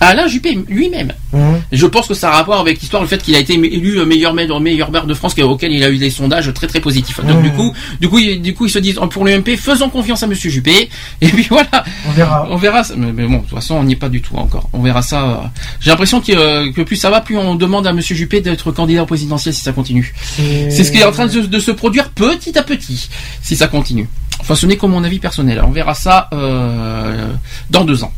Alain 0.00 0.26
Juppé 0.26 0.58
lui-même. 0.68 1.12
Hein 1.34 1.54
Je 1.72 1.86
pense 1.86 2.06
que 2.06 2.14
ça 2.14 2.28
a 2.30 2.32
rapport 2.36 2.60
avec 2.60 2.80
l'histoire, 2.80 3.02
le 3.02 3.08
fait 3.08 3.22
qu'il 3.22 3.34
a 3.34 3.38
été 3.38 3.54
élu 3.54 4.04
meilleur 4.04 4.34
maire, 4.34 4.60
meilleur 4.60 4.90
maire 4.90 5.06
de 5.06 5.14
France, 5.14 5.34
auquel 5.38 5.72
il 5.72 5.82
a 5.82 5.90
eu 5.90 5.96
des 5.98 6.10
sondages 6.10 6.52
très 6.52 6.66
très 6.66 6.80
positifs. 6.80 7.18
Donc 7.24 7.38
Mmh. 7.38 7.42
du 7.42 7.52
coup, 7.52 7.72
du 8.00 8.08
coup, 8.08 8.20
du 8.20 8.54
coup, 8.54 8.66
ils 8.66 8.70
se 8.70 8.78
disent 8.78 8.98
oh, 9.00 9.06
pour 9.06 9.24
l'UMP, 9.24 9.56
faisons 9.56 9.88
confiance 9.88 10.22
à 10.22 10.26
Monsieur 10.26 10.50
Juppé. 10.50 10.90
Et 11.20 11.28
puis 11.28 11.46
voilà. 11.48 11.84
On 12.06 12.12
verra. 12.12 12.46
On 12.50 12.56
verra. 12.56 12.84
ça. 12.84 12.94
Mais, 12.96 13.24
bon, 13.26 13.36
de 13.38 13.40
toute 13.40 13.50
façon, 13.54 13.76
on 13.76 13.84
n'y 13.84 13.94
est 13.94 13.96
pas 13.96 14.08
du 14.10 14.20
tout 14.20 14.36
encore. 14.36 14.68
On 14.72 14.82
verra 14.82 15.00
ça. 15.02 15.24
euh. 15.24 15.34
J'ai 15.80 15.90
l'impression 15.90 16.20
que, 16.20 16.32
euh, 16.32 16.72
que 16.72 16.82
plus 16.82 16.96
ça 16.96 17.08
va, 17.10 17.20
plus 17.22 17.36
on 17.38 17.54
demande 17.54 17.86
à 17.86 17.92
Monsieur 17.92 18.14
Juppé 18.14 18.40
d'être 18.40 18.72
candidat 18.72 19.02
au 19.02 19.06
présidentiel 19.06 19.54
si 19.54 19.62
ça 19.62 19.72
continue. 19.72 20.14
C'est 20.36 20.84
ce 20.84 20.92
qui 20.92 20.98
est 20.98 21.04
en 21.04 21.12
train 21.12 21.26
de, 21.26 21.32
se- 21.32 21.38
de 21.46 21.58
se 21.58 21.70
produire 21.70 22.10
petit 22.10 22.56
à 22.58 22.62
petit, 22.62 23.08
si 23.42 23.56
ça 23.56 23.66
continue. 23.68 24.08
Enfin, 24.40 24.54
ce 24.54 24.66
n'est 24.66 24.76
que 24.76 24.84
mon 24.86 25.02
avis 25.04 25.18
personnel. 25.18 25.62
On 25.66 25.70
verra 25.70 25.94
ça 25.94 26.28
euh, 26.34 27.28
dans 27.70 27.84
deux 27.84 28.04
ans 28.04 28.12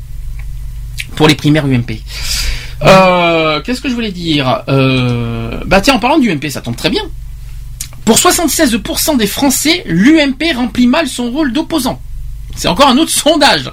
pour 1.19 1.27
les 1.27 1.35
primaires 1.35 1.67
UMP. 1.67 2.01
Euh, 2.83 3.61
Qu'est-ce 3.63 3.81
que 3.81 3.89
je 3.89 3.95
voulais 3.95 4.13
dire? 4.13 4.63
Euh, 4.69 5.59
Bah 5.67 5.81
tiens, 5.81 5.95
en 5.95 5.99
parlant 5.99 6.19
du 6.19 6.31
UMP, 6.31 6.49
ça 6.49 6.61
tombe 6.61 6.77
très 6.77 6.91
bien. 6.91 7.03
Pour 8.05 8.17
76% 8.17 9.17
des 9.17 9.27
Français, 9.27 9.83
l'UMP 9.87 10.55
remplit 10.55 10.87
mal 10.87 11.09
son 11.09 11.33
rôle 11.33 11.53
d'opposant. 11.53 12.01
C'est 12.55 12.69
encore 12.69 12.87
un 12.89 12.99
autre 12.99 13.11
sondage. 13.25 13.69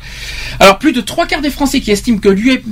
Alors 0.59 0.80
plus 0.80 0.91
de 0.91 1.01
trois 1.01 1.27
quarts 1.27 1.41
des 1.41 1.51
Français 1.51 1.82
qui 1.82 1.91
estiment 1.91 2.17
que 2.17 2.30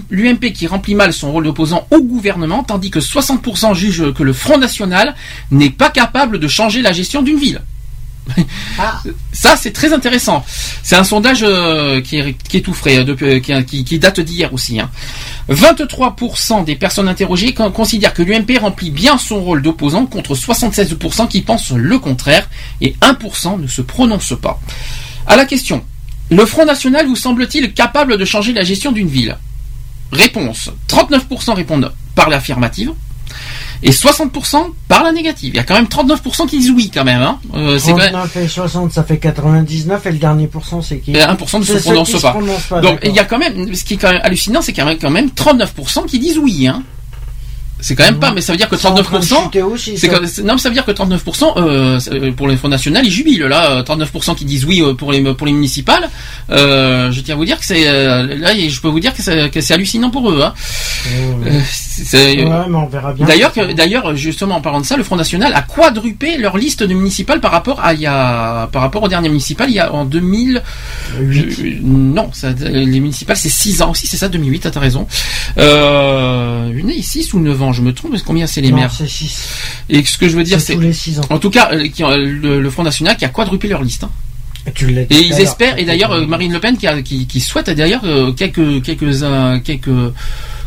l'UMP 0.10 0.52
qui 0.54 0.66
remplit 0.66 0.96
mal 0.96 1.14
son 1.14 1.32
rôle 1.32 1.44
d'opposant 1.44 1.86
au 1.92 2.02
gouvernement, 2.02 2.64
tandis 2.64 2.90
que 2.90 3.00
60% 3.00 3.76
jugent 3.76 4.12
que 4.12 4.24
le 4.24 4.34
Front 4.34 4.58
National 4.58 5.14
n'est 5.52 5.70
pas 5.70 5.92
capable 5.92 6.40
de 6.40 6.48
changer 6.48 6.82
la 6.82 6.94
gestion 6.94 7.22
d'une 7.22 7.38
ville. 7.38 7.62
Ça, 9.34 9.56
c'est 9.58 9.72
très 9.72 9.94
intéressant. 9.94 10.46
C'est 10.82 10.96
un 10.96 11.04
sondage 11.04 11.44
euh, 11.44 12.02
qui, 12.02 12.18
est, 12.18 12.62
tout 12.62 12.74
frais, 12.74 12.98
euh, 13.00 13.16
euh, 13.22 13.40
qui, 13.40 14.00
date 14.00 14.20
d'hier 14.20 14.54
aussi. 14.54 14.80
hein. 14.80 14.90
23% 15.50 16.64
des 16.64 16.76
personnes 16.76 17.08
interrogées 17.08 17.54
con- 17.54 17.72
considèrent 17.72 18.14
que 18.14 18.24
l'UMP 18.24 18.58
remplit 18.60 18.92
bien 18.92 19.18
son 19.18 19.42
rôle 19.42 19.62
d'opposant 19.62 20.06
contre 20.06 20.36
76% 20.36 21.28
qui 21.28 21.42
pensent 21.42 21.72
le 21.72 22.00
contraire 22.00 22.50
et 22.82 22.96
1% 23.02 23.60
ne 23.62 23.68
se 23.68 23.82
prononce 23.82 24.34
pas. 24.42 24.60
À 25.28 25.36
la 25.36 25.46
question, 25.46 25.84
le 26.32 26.46
Front 26.46 26.66
National 26.66 27.06
vous 27.08 27.16
semble-t-il 27.16 27.74
capable 27.74 28.18
de 28.18 28.26
changer 28.26 28.54
la 28.54 28.64
gestion 28.64 28.92
d'une 28.92 29.08
ville? 29.10 29.38
Réponse, 30.12 30.70
39% 30.88 31.54
répondent 31.54 31.92
par 32.16 32.30
l'affirmative 32.30 32.92
et 33.84 33.92
60% 33.92 34.68
par 34.88 35.04
la 35.04 35.12
négative. 35.12 35.52
Il 35.54 35.58
y 35.58 35.60
a 35.60 35.64
quand 35.64 35.76
même 35.76 35.86
39% 35.88 36.48
qui 36.48 36.58
disent 36.58 36.72
oui 36.72 36.90
quand 36.94 37.04
même. 37.04 37.22
Hein. 37.22 37.40
Euh, 37.54 37.78
c'est 37.78 37.92
quand 37.92 37.98
même- 37.98 38.12
39 38.14 38.38
et 38.38 38.48
60, 38.48 38.92
ça 38.94 39.04
fait 39.04 39.18
99, 39.18 40.06
et 40.06 40.12
le 40.12 40.18
dernier 40.18 40.48
pourcent, 40.48 40.82
c'est 40.82 41.00
qui? 41.00 41.12
Et 41.12 41.20
1% 41.20 41.60
ne 41.60 41.64
se 41.66 41.74
prononce 41.74 42.10
qui 42.10 42.18
se 42.18 42.22
pas. 42.22 42.36
pas, 42.70 42.82
Donc 42.82 43.00
il 43.04 43.12
y 43.14 43.20
a 43.20 43.26
quand 43.26 43.38
même, 43.38 43.74
ce 43.76 43.84
qui 43.84 43.96
est 43.96 43.98
quand 43.98 44.12
même 44.12 44.22
hallucinant, 44.24 44.62
c'est 44.62 44.74
qu'il 44.74 44.84
y 44.84 44.88
a 44.88 44.96
quand 44.96 45.10
même 45.12 45.30
39% 45.30 46.06
qui 46.08 46.18
disent 46.20 46.38
oui. 46.38 46.68
Hein. 46.68 46.82
C'est 47.82 47.96
quand 47.96 48.06
même 48.06 48.18
pas, 48.20 48.32
mais 48.32 48.40
ça 48.40 48.54
veut 48.54 48.58
dire 48.58 48.70
que 48.70 48.78
C'est 48.78 48.88
en 48.88 48.94
train 48.94 49.02
de 49.20 49.26
39%. 49.26 49.44
chuter 49.44 49.62
aussi, 49.62 49.98
ça. 49.98 50.08
quand- 50.08 50.22
non, 50.46 50.54
mais 50.54 50.58
ça 50.60 50.70
veut 50.70 50.74
dire 50.74 50.86
que 50.86 50.92
39% 50.92 51.58
euh, 51.58 52.00
euh, 52.14 52.32
pour 52.32 52.48
les 52.48 52.56
Fonds 52.56 52.70
national, 52.70 53.06
ils 53.06 53.12
jubilent 53.12 53.44
là. 53.48 53.72
euh, 53.72 53.84
39% 53.84 54.36
qui 54.36 54.46
disent 54.46 54.64
oui 54.64 54.82
euh, 54.82 54.94
pour 54.94 55.12
les 55.12 55.22
pour 55.34 55.46
les 55.46 55.52
municipales. 55.52 56.10
Euh, 56.50 57.12
je 57.12 57.20
tiens 57.20 57.36
à 57.36 57.38
vous 57.38 57.44
dire 57.44 57.60
que 57.60 57.66
c'est 57.66 57.86
euh, 57.90 58.38
là, 58.38 58.52
je 58.58 58.80
peux 58.80 58.88
vous 58.88 59.02
dire 59.02 59.12
que 59.14 59.22
c'est 59.62 59.74
hallucinant 59.74 60.12
pour 60.12 60.32
eux. 60.32 60.42
Hein. 60.44 60.54
Euh, 61.46 61.60
Ouais, 62.46 62.66
mais 62.70 62.76
on 62.78 62.88
verra 62.88 63.14
bien. 63.14 63.26
D'ailleurs, 63.74 64.16
justement, 64.16 64.56
en 64.56 64.62
parlant 64.62 64.82
de 64.82 64.86
ça, 64.86 64.98
le 64.98 65.04
Front 65.04 65.16
National 65.16 65.54
a 65.54 65.62
quadruplé 65.62 66.38
leur 66.38 66.58
liste 66.58 66.84
de 66.84 66.94
municipales 66.94 67.40
par 67.40 67.52
rapport 67.52 67.80
à 67.84 67.94
il 67.94 68.02
y 68.02 68.06
a, 68.08 68.68
par 68.72 68.82
rapport 68.82 69.04
aux 69.04 69.08
dernières 69.08 69.32
municipales, 69.32 69.70
il 69.70 69.76
y 69.76 69.80
a 69.80 69.94
en 69.94 70.06
2000, 70.06 70.64
je- 71.32 71.80
non, 71.82 72.30
ça, 72.34 72.52
les 72.52 73.00
municipales 73.00 73.38
c'est 73.38 73.50
6 73.50 73.82
ans 73.82 73.92
aussi, 73.92 74.08
c'est 74.08 74.18
ça, 74.18 74.30
2008, 74.30 74.68
t'as 74.72 74.80
raison. 74.80 75.08
Euh, 75.58 76.70
une 76.74 76.92
6 77.02 77.34
ou 77.34 77.40
9 77.40 77.62
ans, 77.62 77.74
je 77.74 77.82
me 77.82 77.94
trompe, 77.94 78.16
combien 78.26 78.48
c'est 78.48 78.62
les 78.62 78.72
Non, 78.72 78.78
maires 78.78 78.94
c'est 78.96 79.08
6. 79.08 79.48
Et 79.90 80.04
ce 80.04 80.18
que 80.18 80.28
je 80.30 80.36
veux 80.38 80.44
dire, 80.44 80.60
C'est 80.60 80.68
c'est, 80.68 80.74
tous 80.76 80.82
les 80.82 80.94
6 80.94 81.20
ans. 81.20 81.24
en 81.30 81.38
tout 81.40 81.50
cas, 81.50 81.70
euh, 81.72 81.88
le, 82.18 82.62
le 82.62 82.70
Front 82.70 82.84
National 82.84 83.18
qui 83.18 83.26
a 83.26 83.30
quadruplé 83.30 83.70
leur 83.70 83.84
liste. 83.84 84.04
hein. 84.04 84.10
Tu 84.74 84.90
Et 84.98 85.20
ils 85.20 85.34
espèrent, 85.42 85.78
et 85.78 85.84
d'ailleurs 85.84 86.14
euh, 86.14 86.26
Marine 86.26 86.54
Le 86.54 86.60
Pen 86.62 86.78
qui, 86.78 86.88
a- 86.88 87.02
qui, 87.02 87.28
qui 87.28 87.42
souhaite 87.42 87.70
d'ailleurs 87.70 88.00
euh, 88.06 88.32
quelques 88.32 88.82
quelques 88.82 89.22
euh, 89.24 89.60
quelques 89.60 89.90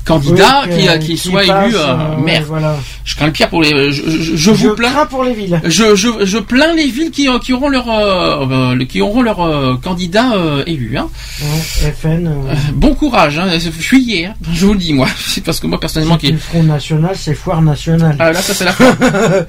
candidats 0.06 0.62
Oui, 0.68 0.76
qui, 0.78 0.86
que- 0.86 0.98
qui 0.98 1.06
qui 1.08 1.16
soient 1.18 1.42
passent, 1.44 1.66
élus 1.66 1.76
euh, 1.76 1.86
euh, 1.88 2.16
maire. 2.24 2.44
voilà. 2.46 2.76
Je 3.04 3.14
crains 3.16 3.26
le 3.26 3.32
pire 3.32 3.48
pour 3.48 3.62
les. 3.62 3.92
Je, 3.92 4.02
je, 4.10 4.20
je 4.20 4.36
Je 4.36 4.50
vous 4.50 4.74
plains. 4.74 4.90
crains 4.90 5.06
pour 5.06 5.24
les 5.24 5.34
villes. 5.34 5.60
Je, 5.64 5.94
je, 5.94 6.08
je 6.24 6.38
plains 6.38 6.74
les 6.74 6.86
villes 6.88 7.10
qui, 7.10 7.28
qui 7.42 7.52
auront 7.52 7.68
leur 7.68 7.88
euh, 7.90 8.46
euh, 8.74 8.84
qui 8.84 9.00
auront 9.00 9.22
leur 9.22 9.40
euh, 9.40 9.76
candidat 9.82 10.32
euh, 10.34 10.62
élu. 10.66 10.96
Hein. 10.98 11.08
Ouais, 11.42 11.92
FN. 12.00 12.26
euh, 12.26 12.30
Euh, 12.50 12.54
Bon 12.74 12.94
courage, 12.94 13.38
hein. 13.38 13.48
fuyez, 13.70 14.26
hein. 14.26 14.34
je 14.52 14.66
vous 14.66 14.72
le 14.72 14.78
dis 14.78 14.92
moi. 14.92 15.06
C'est 15.26 15.42
parce 15.44 15.60
que 15.60 15.66
moi 15.66 15.78
personnellement 15.80 16.16
qui. 16.16 16.30
plus 16.30 16.38
Front 16.38 16.62
National, 16.62 17.14
c'est 17.16 17.34
Foire 17.34 17.62
Nationale. 17.62 18.16
Ah 18.18 18.32
là 18.32 18.40
ça 18.42 18.54
c'est 18.54 18.64
la 18.64 18.72
fin. 18.72 18.96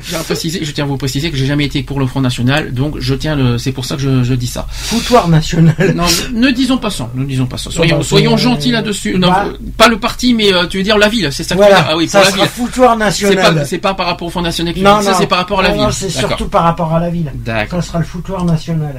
je, 0.02 0.10
tiens 0.10 0.20
à 0.20 0.24
préciser- 0.24 0.60
je 0.64 0.72
tiens 0.72 0.84
à 0.84 0.88
vous 0.88 0.98
préciser 0.98 1.30
que 1.32 1.38
j'ai 1.38 1.46
jamais 1.46 1.66
été 1.66 1.84
pour 1.84 2.00
le 2.00 2.06
Front 2.08 2.22
National, 2.22 2.74
donc 2.74 2.96
je 3.00 3.14
tiens 3.16 3.36
le. 3.36 3.58
C'est 3.58 3.72
pour 3.72 3.86
ça 3.86 3.96
que 3.96 4.02
je, 4.02 4.24
je 4.24 4.34
dis 4.34 4.48
ça. 4.48 4.66
Foutoir 4.70 5.28
National. 5.28 5.76
Non, 5.96 6.04
ne 6.34 6.52
disons 6.52 6.78
pas 6.78 6.90
ça. 6.90 7.10
Ne 7.16 7.26
disons 7.26 7.46
pas 7.46 7.58
ça. 7.58 7.72
Soyons, 7.72 7.98
bah, 7.98 8.04
soyons 8.04 8.38
gentils 8.38 8.72
là-dessus. 8.72 9.18
Bah. 9.18 9.48
euh, 9.48 9.58
pas 9.78 9.88
le 9.88 9.98
parti, 10.00 10.34
mais 10.34 10.47
euh, 10.54 10.66
tu 10.68 10.78
veux 10.78 10.84
dire 10.84 10.98
la 10.98 11.10
ville. 11.10 11.30
C'est 11.32 11.44
ça 11.44 11.56
que 11.56 11.60
Voilà, 11.60 11.76
tu 11.78 11.82
veux 11.82 11.88
dire. 11.88 11.94
Ah 11.94 11.98
oui, 11.98 12.08
ça 12.08 12.20
pour 12.20 12.26
la 12.26 12.32
sera 12.34 12.44
ville. 12.46 12.54
Foutoir 12.54 12.98
National. 12.98 13.66
c'est 13.68 13.78
pas 13.78 13.94
par 13.94 14.06
rapport 14.08 14.28
au 14.28 14.32
Front 14.32 14.42
National 14.42 14.74
qui 14.74 14.82
non, 14.82 15.00
dit 15.00 15.06
ça, 15.06 15.12
non. 15.12 15.18
c'est 15.20 15.28
par 15.28 15.40
rapport 15.40 15.60
à 15.60 15.64
la 15.64 15.70
Non, 15.70 15.76
ville. 15.76 15.84
non, 15.86 15.92
c'est 15.92 16.10
surtout 16.10 16.48
par 16.48 16.64
rapport 16.64 16.94
à 16.94 17.00
la 17.00 17.10
ville. 17.10 17.32
D'accord. 17.36 17.82
Ça 17.82 17.88
sera 17.90 18.00
le 18.00 18.06
Foutoir 18.06 18.44
National. 18.46 18.98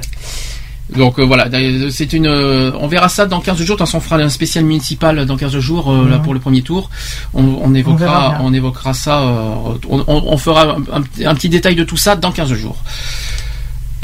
Donc 0.95 1.19
euh, 1.19 1.23
voilà, 1.23 1.47
c'est 1.91 2.13
une. 2.13 2.25
euh, 2.25 2.71
on 2.79 2.87
verra 2.87 3.09
ça 3.09 3.27
dans 3.27 3.39
15 3.41 3.57
jours. 3.57 3.75
De 3.75 3.79
toute 3.79 3.79
façon, 3.87 3.97
on 3.99 4.01
fera 4.01 4.15
un 4.17 4.29
spécial 4.29 4.65
municipal 4.65 5.23
dans 5.27 5.37
15 5.37 5.59
jours 5.59 5.91
euh, 5.91 6.09
là 6.09 6.17
Mhm. 6.17 6.23
pour 6.23 6.33
le 6.33 6.39
premier 6.39 6.63
tour. 6.63 6.89
On, 7.35 7.75
évoquera, 7.75 8.37
on, 8.41 8.51
évoquera 8.53 8.93
ça. 8.95 9.21
on, 9.87 10.37
fera 10.37 10.77
un, 10.91 11.35
petit 11.35 11.49
détail 11.49 11.75
de 11.75 11.83
tout 11.83 11.97
ça 11.97 12.15
dans 12.15 12.31
15 12.31 12.53
jours. 12.53 12.77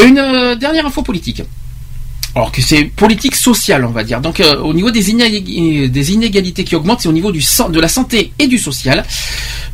Une 0.04 0.56
dernière 0.60 0.86
info 0.86 1.02
politique. 1.02 1.42
Alors 2.36 2.52
que 2.52 2.62
c'est 2.62 2.84
politique 2.84 3.36
sociale, 3.36 3.86
on 3.86 3.92
va 3.92 4.04
dire. 4.04 4.20
Donc 4.20 4.42
euh, 4.42 4.58
au 4.60 4.74
niveau 4.74 4.92
des, 4.92 5.10
inég- 5.14 5.90
des 5.90 6.12
inégalités 6.12 6.66
qui 6.66 6.76
augmentent, 6.76 7.00
c'est 7.02 7.08
au 7.08 7.14
niveau 7.14 7.32
du 7.32 7.40
de 7.70 7.80
la 7.80 7.88
santé 7.88 8.34
et 8.40 8.48
du 8.48 8.58
social. 8.58 9.06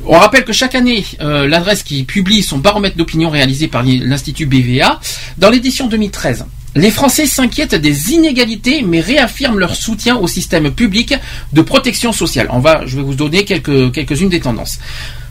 On 0.06 0.18
rappelle 0.20 0.46
que 0.46 0.54
chaque 0.54 0.76
année, 0.76 1.04
euh, 1.22 1.48
l'adresse 1.48 1.82
qui 1.82 2.04
publie 2.04 2.44
son 2.44 2.60
baromètre 2.60 2.98
d'opinion 2.98 3.30
réalisé 3.32 3.68
par 3.68 3.82
l'Institut 3.84 4.46
BVA, 4.46 5.00
dans 5.40 5.50
l'édition 5.50 5.88
2013, 5.88 6.46
les 6.76 6.92
Français 6.92 7.26
s'inquiètent 7.26 7.76
des 7.76 8.12
inégalités, 8.12 8.84
mais 8.84 9.00
réaffirment 9.02 9.58
leur 9.60 9.76
soutien 9.76 10.16
au 10.18 10.28
système 10.28 10.70
public 10.72 11.16
de 11.54 11.62
protection 11.64 12.14
sociale. 12.14 12.48
On 12.52 12.60
va, 12.60 12.86
je 12.86 12.96
vais 12.96 13.04
vous 13.04 13.16
donner 13.16 13.44
quelques, 13.44 13.92
quelques-unes 13.92 14.30
des 14.30 14.40
tendances. 14.40 14.80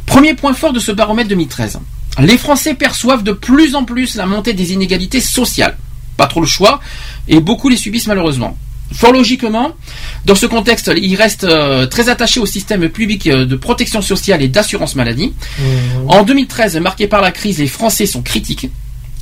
Premier 0.04 0.34
point 0.34 0.52
fort 0.52 0.72
de 0.72 0.80
ce 0.80 0.90
baromètre 0.92 1.28
2013. 1.28 1.78
Les 2.20 2.36
Français 2.36 2.74
perçoivent 2.74 3.22
de 3.22 3.32
plus 3.32 3.76
en 3.76 3.84
plus 3.84 4.16
la 4.16 4.26
montée 4.26 4.52
des 4.52 4.72
inégalités 4.72 5.20
sociales. 5.20 5.76
Pas 6.20 6.26
trop 6.26 6.42
le 6.42 6.46
choix, 6.46 6.80
et 7.28 7.40
beaucoup 7.40 7.70
les 7.70 7.78
subissent 7.78 8.06
malheureusement. 8.06 8.54
Fort 8.92 9.12
logiquement, 9.12 9.70
dans 10.26 10.34
ce 10.34 10.44
contexte, 10.44 10.90
ils 10.94 11.16
restent 11.16 11.44
euh, 11.44 11.86
très 11.86 12.10
attachés 12.10 12.40
au 12.40 12.46
système 12.46 12.90
public 12.90 13.26
euh, 13.26 13.46
de 13.46 13.56
protection 13.56 14.02
sociale 14.02 14.42
et 14.42 14.48
d'assurance 14.48 14.96
maladie. 14.96 15.32
En 16.08 16.22
2013, 16.22 16.76
marqué 16.78 17.06
par 17.06 17.22
la 17.22 17.30
crise, 17.30 17.58
les 17.58 17.68
Français 17.68 18.04
sont 18.04 18.20
critiques. 18.20 18.68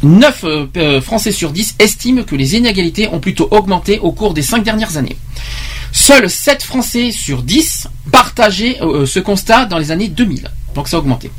9 0.03 0.45
euh, 0.45 0.67
euh, 0.77 1.01
Français 1.01 1.33
sur 1.33 1.51
10 1.51 1.77
estiment 1.79 2.23
que 2.23 2.37
les 2.37 2.57
inégalités 2.57 3.09
ont 3.09 3.21
plutôt 3.21 3.49
augmenté 3.51 3.99
au 3.99 4.13
cours 4.13 4.35
des 4.35 4.43
5 4.43 4.63
dernières 4.63 4.97
années. 4.97 5.17
Seuls 5.93 6.31
7 6.31 6.63
Français 6.63 7.11
sur 7.11 7.43
10 7.43 7.89
partageaient 8.13 8.79
euh, 8.81 9.07
ce 9.07 9.19
constat 9.21 9.65
dans 9.65 9.79
les 9.79 9.91
années 9.91 10.09
2000. 10.09 10.51
Donc 10.75 10.87
ça 10.89 10.97
a 10.97 11.01
augmenté. 11.01 11.31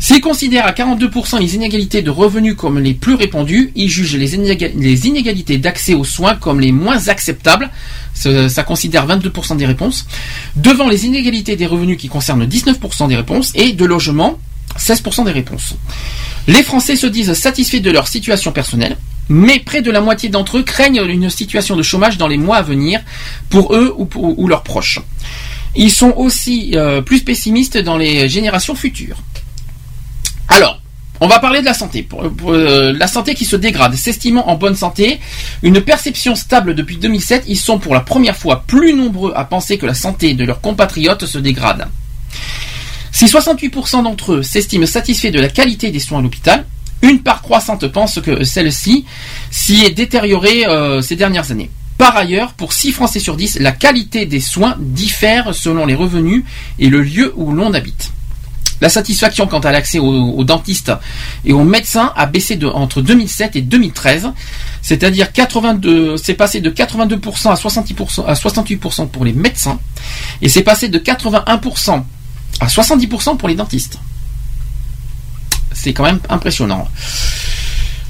S'ils 0.00 0.20
considèrent 0.20 0.66
à 0.66 0.72
42% 0.72 1.38
les 1.40 1.54
inégalités 1.56 2.00
de 2.02 2.10
revenus 2.10 2.54
comme 2.56 2.78
les 2.78 2.94
plus 2.94 3.14
répandues, 3.14 3.72
ils 3.74 3.88
jugent 3.88 4.16
les, 4.16 4.34
inéga- 4.36 4.70
les 4.74 5.06
inégalités 5.06 5.58
d'accès 5.58 5.94
aux 5.94 6.04
soins 6.04 6.36
comme 6.36 6.60
les 6.60 6.72
moins 6.72 7.08
acceptables. 7.08 7.70
Ça, 8.14 8.48
ça 8.48 8.62
considère 8.62 9.06
22% 9.06 9.56
des 9.56 9.66
réponses. 9.66 10.06
Devant 10.54 10.88
les 10.88 11.04
inégalités 11.06 11.56
des 11.56 11.66
revenus 11.66 11.98
qui 11.98 12.08
concernent 12.08 12.44
19% 12.46 13.08
des 13.08 13.16
réponses 13.16 13.52
et 13.54 13.72
de 13.72 13.84
logement, 13.84 14.38
16% 14.78 15.24
des 15.24 15.32
réponses. 15.32 15.74
Les 16.48 16.62
Français 16.62 16.96
se 16.96 17.06
disent 17.06 17.32
satisfaits 17.34 17.80
de 17.80 17.90
leur 17.90 18.08
situation 18.08 18.52
personnelle, 18.52 18.96
mais 19.28 19.58
près 19.58 19.82
de 19.82 19.90
la 19.90 20.00
moitié 20.00 20.28
d'entre 20.28 20.58
eux 20.58 20.62
craignent 20.62 21.02
une 21.06 21.28
situation 21.30 21.76
de 21.76 21.82
chômage 21.82 22.16
dans 22.16 22.28
les 22.28 22.38
mois 22.38 22.56
à 22.58 22.62
venir 22.62 23.00
pour 23.50 23.74
eux 23.74 23.92
ou, 23.98 24.04
pour- 24.06 24.38
ou 24.38 24.46
leurs 24.48 24.62
proches. 24.62 25.00
Ils 25.76 25.90
sont 25.90 26.14
aussi 26.16 26.72
euh, 26.74 27.02
plus 27.02 27.20
pessimistes 27.20 27.78
dans 27.78 27.96
les 27.96 28.28
générations 28.28 28.74
futures. 28.74 29.18
Alors, 30.48 30.80
on 31.20 31.28
va 31.28 31.38
parler 31.38 31.60
de 31.60 31.64
la 31.64 31.74
santé. 31.74 32.06
Euh, 32.46 32.94
la 32.98 33.06
santé 33.06 33.34
qui 33.34 33.44
se 33.44 33.56
dégrade, 33.56 33.94
s'estimant 33.94 34.48
en 34.48 34.56
bonne 34.56 34.76
santé, 34.76 35.18
une 35.62 35.80
perception 35.80 36.34
stable 36.34 36.74
depuis 36.74 36.96
2007, 36.96 37.44
ils 37.46 37.56
sont 37.56 37.78
pour 37.78 37.94
la 37.94 38.00
première 38.00 38.36
fois 38.36 38.64
plus 38.66 38.92
nombreux 38.92 39.32
à 39.34 39.44
penser 39.44 39.78
que 39.78 39.86
la 39.86 39.94
santé 39.94 40.34
de 40.34 40.44
leurs 40.44 40.60
compatriotes 40.60 41.26
se 41.26 41.38
dégrade. 41.38 41.86
Si 43.12 43.24
68% 43.24 44.02
d'entre 44.02 44.34
eux 44.34 44.42
s'estiment 44.42 44.86
satisfaits 44.86 45.30
de 45.30 45.40
la 45.40 45.48
qualité 45.48 45.90
des 45.90 46.00
soins 46.00 46.18
à 46.18 46.22
l'hôpital, 46.22 46.66
une 47.02 47.20
part 47.20 47.40
croissante 47.40 47.86
pense 47.88 48.20
que 48.20 48.44
celle-ci 48.44 49.06
s'y 49.50 49.84
est 49.84 49.90
détériorée 49.90 50.66
euh, 50.66 51.00
ces 51.00 51.16
dernières 51.16 51.50
années. 51.50 51.70
Par 51.98 52.16
ailleurs, 52.16 52.52
pour 52.52 52.72
6 52.72 52.92
Français 52.92 53.20
sur 53.20 53.36
10, 53.36 53.58
la 53.60 53.72
qualité 53.72 54.26
des 54.26 54.40
soins 54.40 54.76
diffère 54.78 55.54
selon 55.54 55.86
les 55.86 55.94
revenus 55.94 56.44
et 56.78 56.88
le 56.88 57.02
lieu 57.02 57.32
où 57.36 57.52
l'on 57.52 57.72
habite. 57.72 58.12
La 58.80 58.90
satisfaction 58.90 59.46
quant 59.46 59.60
à 59.60 59.72
l'accès 59.72 59.98
aux, 59.98 60.44
dentistes 60.44 60.92
et 61.46 61.54
aux 61.54 61.64
médecins 61.64 62.12
a 62.14 62.26
baissé 62.26 62.56
de, 62.56 62.66
entre 62.66 63.00
2007 63.00 63.56
et 63.56 63.62
2013, 63.62 64.32
c'est-à-dire 64.82 65.32
82, 65.32 66.18
c'est 66.18 66.34
passé 66.34 66.60
de 66.60 66.70
82% 66.70 67.50
à 67.50 67.54
60% 67.54 68.26
à 68.26 68.34
68% 68.34 69.08
pour 69.08 69.24
les 69.24 69.32
médecins 69.32 69.78
et 70.42 70.50
c'est 70.50 70.62
passé 70.62 70.88
de 70.88 70.98
81% 70.98 72.02
à 72.60 72.66
70% 72.66 73.36
pour 73.38 73.48
les 73.48 73.54
dentistes. 73.54 73.98
C'est 75.72 75.94
quand 75.94 76.04
même 76.04 76.20
impressionnant. 76.28 76.86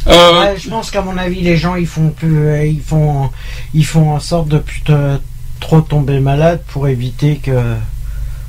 Euh, 0.09 0.41
Ouais, 0.41 0.55
je 0.59 0.68
pense 0.68 0.91
qu'à 0.91 1.02
mon 1.02 1.17
avis, 1.17 1.41
les 1.41 1.57
gens 1.57 1.75
ils 1.75 1.86
font 1.86 2.10
plus, 2.10 2.39
euh, 2.47 2.65
ils 2.67 2.81
font, 2.81 3.31
ils 3.75 3.85
font 3.86 4.12
en 4.12 4.20
sorte 4.20 4.49
de 4.49 4.59
plus 4.59 4.81
te- 4.83 5.18
trop 5.60 5.81
tomber 5.81 6.20
malade 6.20 6.62
pour 6.68 6.86
éviter 6.89 7.36
que, 7.43 7.51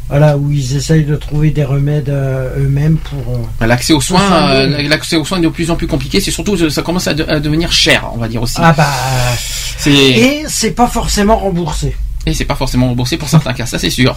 voilà, 0.10 0.38
où 0.38 0.52
ils 0.52 0.76
essayent 0.78 1.04
de 1.06 1.16
trouver 1.16 1.50
des 1.52 1.64
remèdes 1.64 2.10
euh, 2.10 2.50
eux-mêmes 2.60 2.98
pour. 2.98 3.34
euh, 3.62 3.66
L'accès 3.66 3.94
aux 3.94 4.02
soins, 4.02 4.22
euh, 4.52 4.88
l'accès 4.88 5.16
aux 5.16 5.26
soins 5.26 5.40
est 5.40 5.42
de 5.42 5.50
plus 5.50 5.72
en 5.72 5.76
plus 5.76 5.88
compliqué. 5.88 6.20
C'est 6.22 6.32
surtout 6.32 6.70
ça 6.70 6.82
commence 6.82 7.08
à, 7.08 7.14
de- 7.14 7.26
à 7.28 7.40
devenir 7.40 7.72
cher, 7.72 8.10
on 8.14 8.18
va 8.18 8.28
dire 8.28 8.42
aussi. 8.42 8.58
Ah 8.62 8.74
bah. 8.74 8.88
Et 10.20 10.46
c'est 10.48 10.72
pas 10.72 10.88
forcément 10.88 11.38
remboursé. 11.38 11.96
Et 12.28 12.34
c'est 12.34 12.46
pas 12.46 12.56
forcément 12.56 12.88
remboursé 12.90 13.18
pour 13.18 13.30
certains 13.30 13.54
cas, 13.54 13.66
ça 13.66 13.80
c'est 13.80 13.90
sûr. 13.90 14.16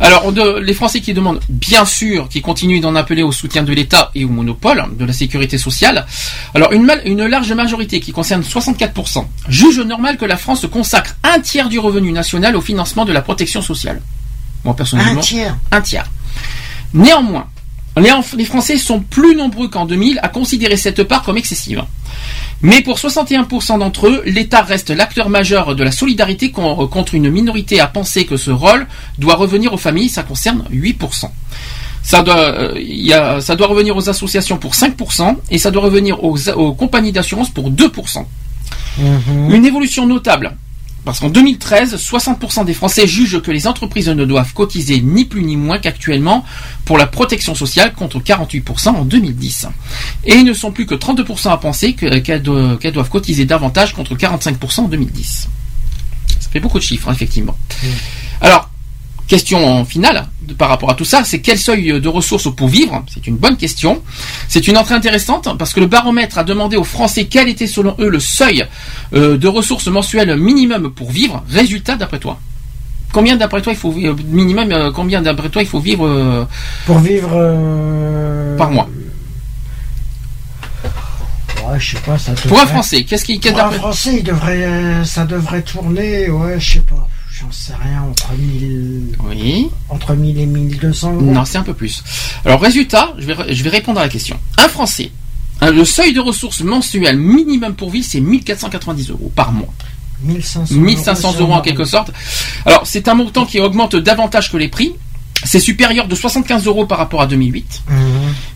Alors 0.00 0.32
de- 0.32 0.58
les 0.58 0.74
Français 0.74 1.00
qui 1.00 1.12
demandent, 1.14 1.40
bien 1.48 1.84
sûr, 1.84 2.28
qui 2.28 2.40
continuent 2.42 2.80
d'en 2.80 2.94
appeler 2.94 3.22
au 3.22 3.32
soutien 3.32 3.62
de 3.62 3.72
l'État 3.72 4.10
et 4.14 4.24
au 4.24 4.28
monopole 4.28 4.84
de 4.98 5.04
la 5.04 5.12
sécurité 5.12 5.58
sociale. 5.58 6.06
Alors 6.54 6.72
une, 6.72 6.90
une 7.04 7.26
large 7.26 7.52
majorité 7.52 8.00
qui 8.00 8.12
concerne 8.12 8.42
64% 8.42 9.24
juge 9.48 9.78
normal 9.80 10.16
que 10.16 10.24
la 10.24 10.36
France 10.36 10.66
consacre 10.70 11.16
un 11.22 11.40
tiers 11.40 11.68
du 11.68 11.78
revenu 11.78 12.12
national 12.12 12.56
au 12.56 12.60
financement 12.60 13.04
de 13.04 13.12
la 13.12 13.22
protection 13.22 13.62
sociale. 13.62 14.00
Moi 14.64 14.74
personnellement, 14.74 15.20
Un 15.20 15.22
tiers. 15.22 15.56
un 15.70 15.80
tiers. 15.80 16.10
Néanmoins, 16.94 17.46
les, 17.96 18.44
Français 18.44 18.76
sont 18.78 19.00
plus 19.00 19.34
nombreux 19.36 19.68
qu'en 19.68 19.86
2000 19.86 20.20
à 20.22 20.28
considérer 20.28 20.76
cette 20.76 21.02
part 21.04 21.22
comme 21.22 21.38
excessive. 21.38 21.82
Mais 22.62 22.80
pour 22.82 22.98
61% 22.98 23.78
d'entre 23.78 24.06
eux, 24.08 24.22
l'État 24.26 24.62
reste 24.62 24.90
l'acteur 24.90 25.28
majeur 25.28 25.74
de 25.74 25.82
la 25.84 25.92
solidarité 25.92 26.50
con- 26.50 26.86
contre 26.88 27.14
une 27.14 27.30
minorité 27.30 27.80
à 27.80 27.86
penser 27.86 28.24
que 28.26 28.36
ce 28.36 28.50
rôle 28.50 28.86
doit 29.18 29.34
revenir 29.34 29.72
aux 29.74 29.78
familles, 29.78 30.08
ça 30.08 30.22
concerne 30.22 30.64
8%. 30.70 31.30
Ça 32.02 32.22
doit, 32.22 32.38
euh, 32.38 32.72
il 32.76 33.04
y 33.06 33.12
a- 33.12 33.40
ça 33.40 33.56
doit 33.56 33.66
revenir 33.66 33.96
aux 33.96 34.08
associations 34.08 34.58
pour 34.58 34.74
5% 34.74 35.36
et 35.50 35.58
ça 35.58 35.70
doit 35.70 35.82
revenir 35.82 36.22
aux, 36.24 36.48
aux 36.50 36.72
compagnies 36.72 37.12
d'assurance 37.12 37.50
pour 37.50 37.70
2%. 37.70 38.24
Une 39.50 39.64
évolution 39.66 40.06
notable. 40.06 40.56
Parce 41.06 41.20
qu'en 41.20 41.30
2013, 41.30 41.96
60% 41.96 42.64
des 42.64 42.74
Français 42.74 43.06
jugent 43.06 43.40
que 43.40 43.52
les 43.52 43.68
entreprises 43.68 44.08
ne 44.08 44.24
doivent 44.24 44.52
cotiser 44.52 45.00
ni 45.00 45.24
plus 45.24 45.44
ni 45.44 45.56
moins 45.56 45.78
qu'actuellement 45.78 46.44
pour 46.84 46.98
la 46.98 47.06
protection 47.06 47.54
sociale 47.54 47.94
contre 47.94 48.18
48% 48.18 48.88
en 48.88 49.04
2010. 49.04 49.68
Et 50.24 50.34
ils 50.34 50.44
ne 50.44 50.52
sont 50.52 50.72
plus 50.72 50.84
que 50.84 50.96
32% 50.96 51.50
à 51.50 51.58
penser 51.58 51.94
qu'elles 51.94 52.42
doivent 52.42 53.08
cotiser 53.08 53.44
davantage 53.44 53.94
contre 53.94 54.16
45% 54.16 54.80
en 54.80 54.88
2010. 54.88 55.48
Ça 56.40 56.50
fait 56.50 56.58
beaucoup 56.58 56.80
de 56.80 56.84
chiffres, 56.84 57.08
hein, 57.08 57.12
effectivement. 57.12 57.56
Alors, 58.40 58.68
question 59.26 59.84
finale 59.84 60.28
de- 60.42 60.54
par 60.54 60.68
rapport 60.68 60.90
à 60.90 60.94
tout 60.94 61.04
ça, 61.04 61.22
c'est 61.24 61.40
quel 61.40 61.58
seuil 61.58 62.00
de 62.00 62.08
ressources 62.08 62.48
pour 62.54 62.68
vivre? 62.68 63.04
C'est 63.12 63.26
une 63.26 63.36
bonne 63.36 63.56
question. 63.56 64.02
C'est 64.48 64.66
une 64.68 64.76
entrée 64.76 64.94
intéressante 64.94 65.48
parce 65.58 65.72
que 65.72 65.80
le 65.80 65.86
baromètre 65.86 66.38
a 66.38 66.44
demandé 66.44 66.76
aux 66.76 66.84
Français 66.84 67.24
quel 67.26 67.48
était 67.48 67.66
selon 67.66 67.94
eux 67.98 68.08
le 68.08 68.20
seuil 68.20 68.64
euh, 69.14 69.36
de 69.36 69.48
ressources 69.48 69.88
mensuelles 69.88 70.36
minimum 70.36 70.92
pour 70.92 71.10
vivre. 71.10 71.42
Résultat 71.50 71.96
d'après 71.96 72.18
toi? 72.18 72.38
Combien 73.12 73.36
d'après 73.36 73.62
toi 73.62 73.72
il 73.72 73.78
faut 73.78 73.90
vivre 73.92 74.16
minimum 74.26 74.70
euh, 74.72 74.90
Combien 74.92 75.22
d'après 75.22 75.48
toi 75.48 75.62
il 75.62 75.68
faut 75.68 75.80
vivre 75.80 76.06
euh, 76.06 76.44
Pour 76.86 76.98
vivre. 76.98 77.30
euh, 77.34 78.56
par 78.56 78.70
mois? 78.70 78.88
Ouais, 81.68 81.80
je 81.80 81.96
sais 81.96 82.02
pas, 82.02 82.16
ça 82.18 82.32
Pour 82.46 82.60
un 82.60 82.66
Français, 82.66 83.02
qu'est-ce 83.04 83.24
qui 83.24 83.40
qu'est-ce 83.40 83.54
Pour 83.54 83.64
un 83.64 83.70
Français, 83.72 84.16
il 84.18 84.22
devrait, 84.22 84.64
euh, 84.64 85.04
ça 85.04 85.24
devrait 85.24 85.62
tourner, 85.62 86.30
ouais, 86.30 86.60
je 86.60 86.74
sais 86.74 86.80
pas, 86.80 87.08
j'en 87.40 87.50
sais 87.52 87.74
rien, 87.74 88.02
entre 88.02 88.32
1000, 88.32 89.16
Oui. 89.28 89.68
entre 89.88 90.14
1000 90.14 90.38
et 90.38 90.46
1200 90.46 91.14
euros. 91.14 91.20
Non, 91.22 91.44
c'est 91.44 91.58
un 91.58 91.62
peu 91.62 91.74
plus. 91.74 92.02
Alors, 92.44 92.60
résultat, 92.60 93.12
je 93.18 93.26
vais, 93.26 93.54
je 93.54 93.62
vais 93.62 93.70
répondre 93.70 94.00
à 94.00 94.04
la 94.04 94.08
question. 94.08 94.38
Un 94.58 94.68
Français, 94.68 95.10
hein, 95.60 95.70
le 95.70 95.84
seuil 95.84 96.12
de 96.12 96.20
ressources 96.20 96.62
mensuelles 96.62 97.18
minimum 97.18 97.74
pour 97.74 97.90
vivre, 97.90 98.06
c'est 98.08 98.20
1490 98.20 99.10
euros 99.10 99.30
par 99.34 99.52
mois. 99.52 99.72
1500 100.22 100.74
1500 100.76 101.32
sur 101.32 101.40
euros 101.42 101.52
en 101.52 101.60
quelque 101.60 101.84
sorte. 101.84 102.10
Alors, 102.64 102.86
c'est 102.86 103.06
un 103.08 103.14
montant 103.14 103.44
qui 103.44 103.60
augmente 103.60 103.96
davantage 103.96 104.50
que 104.50 104.56
les 104.56 104.68
prix. 104.68 104.94
C'est 105.44 105.60
supérieur 105.60 106.08
de 106.08 106.14
75 106.14 106.64
euros 106.66 106.86
par 106.86 106.96
rapport 106.96 107.20
à 107.20 107.26
2008. 107.26 107.82
Mhm. 107.90 107.96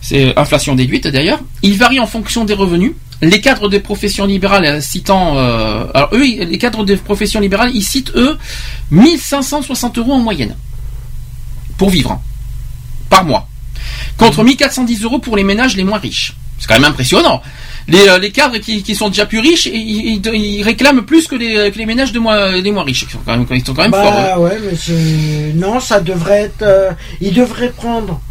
C'est 0.01 0.37
inflation 0.37 0.73
déduite 0.73 1.05
d'ailleurs. 1.07 1.39
Il 1.61 1.77
varie 1.77 1.99
en 1.99 2.07
fonction 2.07 2.43
des 2.45 2.55
revenus. 2.55 2.93
Les 3.21 3.39
cadres 3.39 3.69
des 3.69 3.79
professions 3.79 4.25
libérales 4.25 4.65
euh, 4.65 4.81
citant, 4.81 5.37
euh, 5.37 5.85
alors 5.93 6.09
eux, 6.13 6.23
les 6.23 6.57
cadres 6.57 6.83
des 6.83 6.97
professions 6.97 7.39
libérales, 7.39 7.71
ils 7.73 7.83
citent 7.83 8.11
eux 8.15 8.37
1560 8.89 9.97
euros 9.99 10.13
en 10.13 10.19
moyenne 10.19 10.55
pour 11.77 11.89
vivre 11.89 12.11
hein, 12.13 12.21
par 13.09 13.23
mois, 13.25 13.47
contre 14.17 14.43
1410 14.43 15.03
euros 15.03 15.19
pour 15.19 15.35
les 15.37 15.43
ménages 15.43 15.75
les 15.75 15.83
moins 15.83 15.99
riches. 15.99 16.33
C'est 16.59 16.67
quand 16.67 16.75
même 16.75 16.85
impressionnant. 16.85 17.41
Les, 17.87 18.07
euh, 18.07 18.19
les 18.19 18.31
cadres 18.31 18.57
qui, 18.59 18.83
qui 18.83 18.93
sont 18.95 19.09
déjà 19.09 19.25
plus 19.25 19.39
riches, 19.39 19.65
ils, 19.65 19.73
ils- 20.23 20.35
ils 20.35 20.63
réclament 20.63 21.01
plus 21.01 21.27
que 21.27 21.35
les, 21.35 21.71
que 21.71 21.77
les 21.79 21.85
ménages 21.87 22.11
de 22.11 22.19
moins, 22.19 22.51
les 22.51 22.71
moins 22.71 22.83
riches. 22.83 23.03
Ils 23.07 23.11
sont 23.11 23.19
quand 23.25 23.35
même, 23.35 23.47
ils 23.49 23.65
sont 23.65 23.73
quand 23.73 23.81
même 23.81 23.91
forts. 23.91 24.11
Bah 24.13 24.35
eux. 24.37 24.41
ouais, 24.41 24.57
mais. 24.63 25.53
Non, 25.55 25.79
ça 25.79 25.99
devrait 25.99 26.41
être. 26.43 26.61
euh, 26.61 26.91
ils 27.19 27.33
devraient 27.33 27.71
prendre 27.71 28.21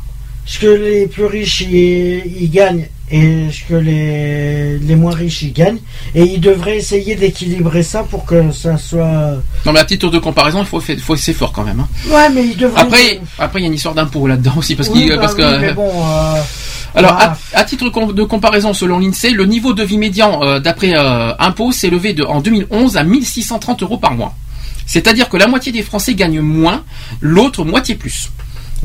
ce 0.47 0.61
que 0.61 0.67
les 0.69 1.07
plus 1.09 1.25
riches 1.27 1.61
ils 1.63 2.51
gagnent 2.51 2.87
et 3.11 3.47
ce 3.51 3.65
que 3.69 3.75
les, 3.75 4.79
les 4.79 4.97
moins 4.97 5.15
riches 5.15 5.43
ils 5.43 5.53
gagnent. 5.53 5.79
Et 6.15 6.23
ils 6.23 6.41
devraient 6.41 6.77
essayer 6.77 7.15
d'équilibrer 7.17 7.83
ça 7.83 8.03
pour 8.05 8.25
que 8.25 8.53
ça 8.53 8.77
soit. 8.79 9.35
Non 9.67 9.73
mais 9.73 9.81
à 9.81 9.85
titre 9.85 10.09
de 10.11 10.19
comparaison, 10.19 10.61
il 10.61 10.67
faut, 10.67 10.81
faut 10.81 11.17
c'est 11.17 11.33
fort 11.33 11.53
quand 11.53 11.65
même. 11.65 11.81
hein. 11.81 11.89
Ouais, 12.09 12.29
mais 12.31 12.45
ils 12.47 12.57
devraient. 12.57 12.81
Après, 12.83 13.21
après 13.39 13.61
il 13.61 13.63
y 13.63 13.67
a 13.67 13.69
une 13.69 13.75
histoire 13.75 13.95
d'impôt 13.95 14.27
là-dedans 14.27 14.55
aussi 14.57 14.75
parce 14.77 14.89
Oui, 14.89 15.09
bah 15.09 15.19
parce 15.19 15.35
que 15.35 15.61
mais 15.61 15.73
bon. 15.73 15.89
euh, 15.91 16.41
alors 16.95 17.17
ah, 17.19 17.37
à, 17.55 17.61
à 17.61 17.65
titre 17.65 17.89
de 18.13 18.23
comparaison 18.25 18.73
selon 18.75 18.99
l'Insee, 18.99 19.31
le 19.33 19.45
niveau 19.47 19.73
de 19.75 19.83
vie 19.83 19.99
médian 19.99 20.43
euh, 20.43 20.59
d'après 20.61 20.93
euh, 20.97 21.33
impôt 21.39 21.73
s'est 21.73 21.91
levé 21.91 22.13
de, 22.13 22.25
en 22.25 22.41
2011 22.41 22.97
à 22.97 23.03
1630 23.05 23.83
euros 23.83 23.99
par 23.99 24.15
mois. 24.15 24.35
C'est-à-dire 24.87 25.29
que 25.29 25.37
la 25.37 25.47
moitié 25.47 25.71
des 25.71 25.83
Français 25.83 26.15
gagnent 26.15 26.41
moins, 26.41 26.83
l'autre 27.21 27.65
moitié 27.65 27.95
plus. 27.95 28.31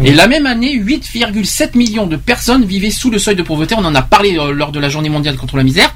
Et 0.03 0.13
la 0.13 0.27
même 0.27 0.45
année, 0.45 0.77
8,7 0.77 1.77
millions 1.77 2.05
de 2.05 2.17
personnes 2.17 2.65
vivaient 2.65 2.91
sous 2.91 3.09
le 3.09 3.17
seuil 3.17 3.35
de 3.35 3.43
pauvreté. 3.43 3.75
On 3.77 3.85
en 3.85 3.95
a 3.95 4.01
parlé 4.01 4.37
euh, 4.37 4.51
lors 4.51 4.71
de 4.71 4.79
la 4.79 4.89
journée 4.89 5.09
mondiale 5.09 5.37
contre 5.37 5.55
la 5.55 5.63
misère. 5.63 5.93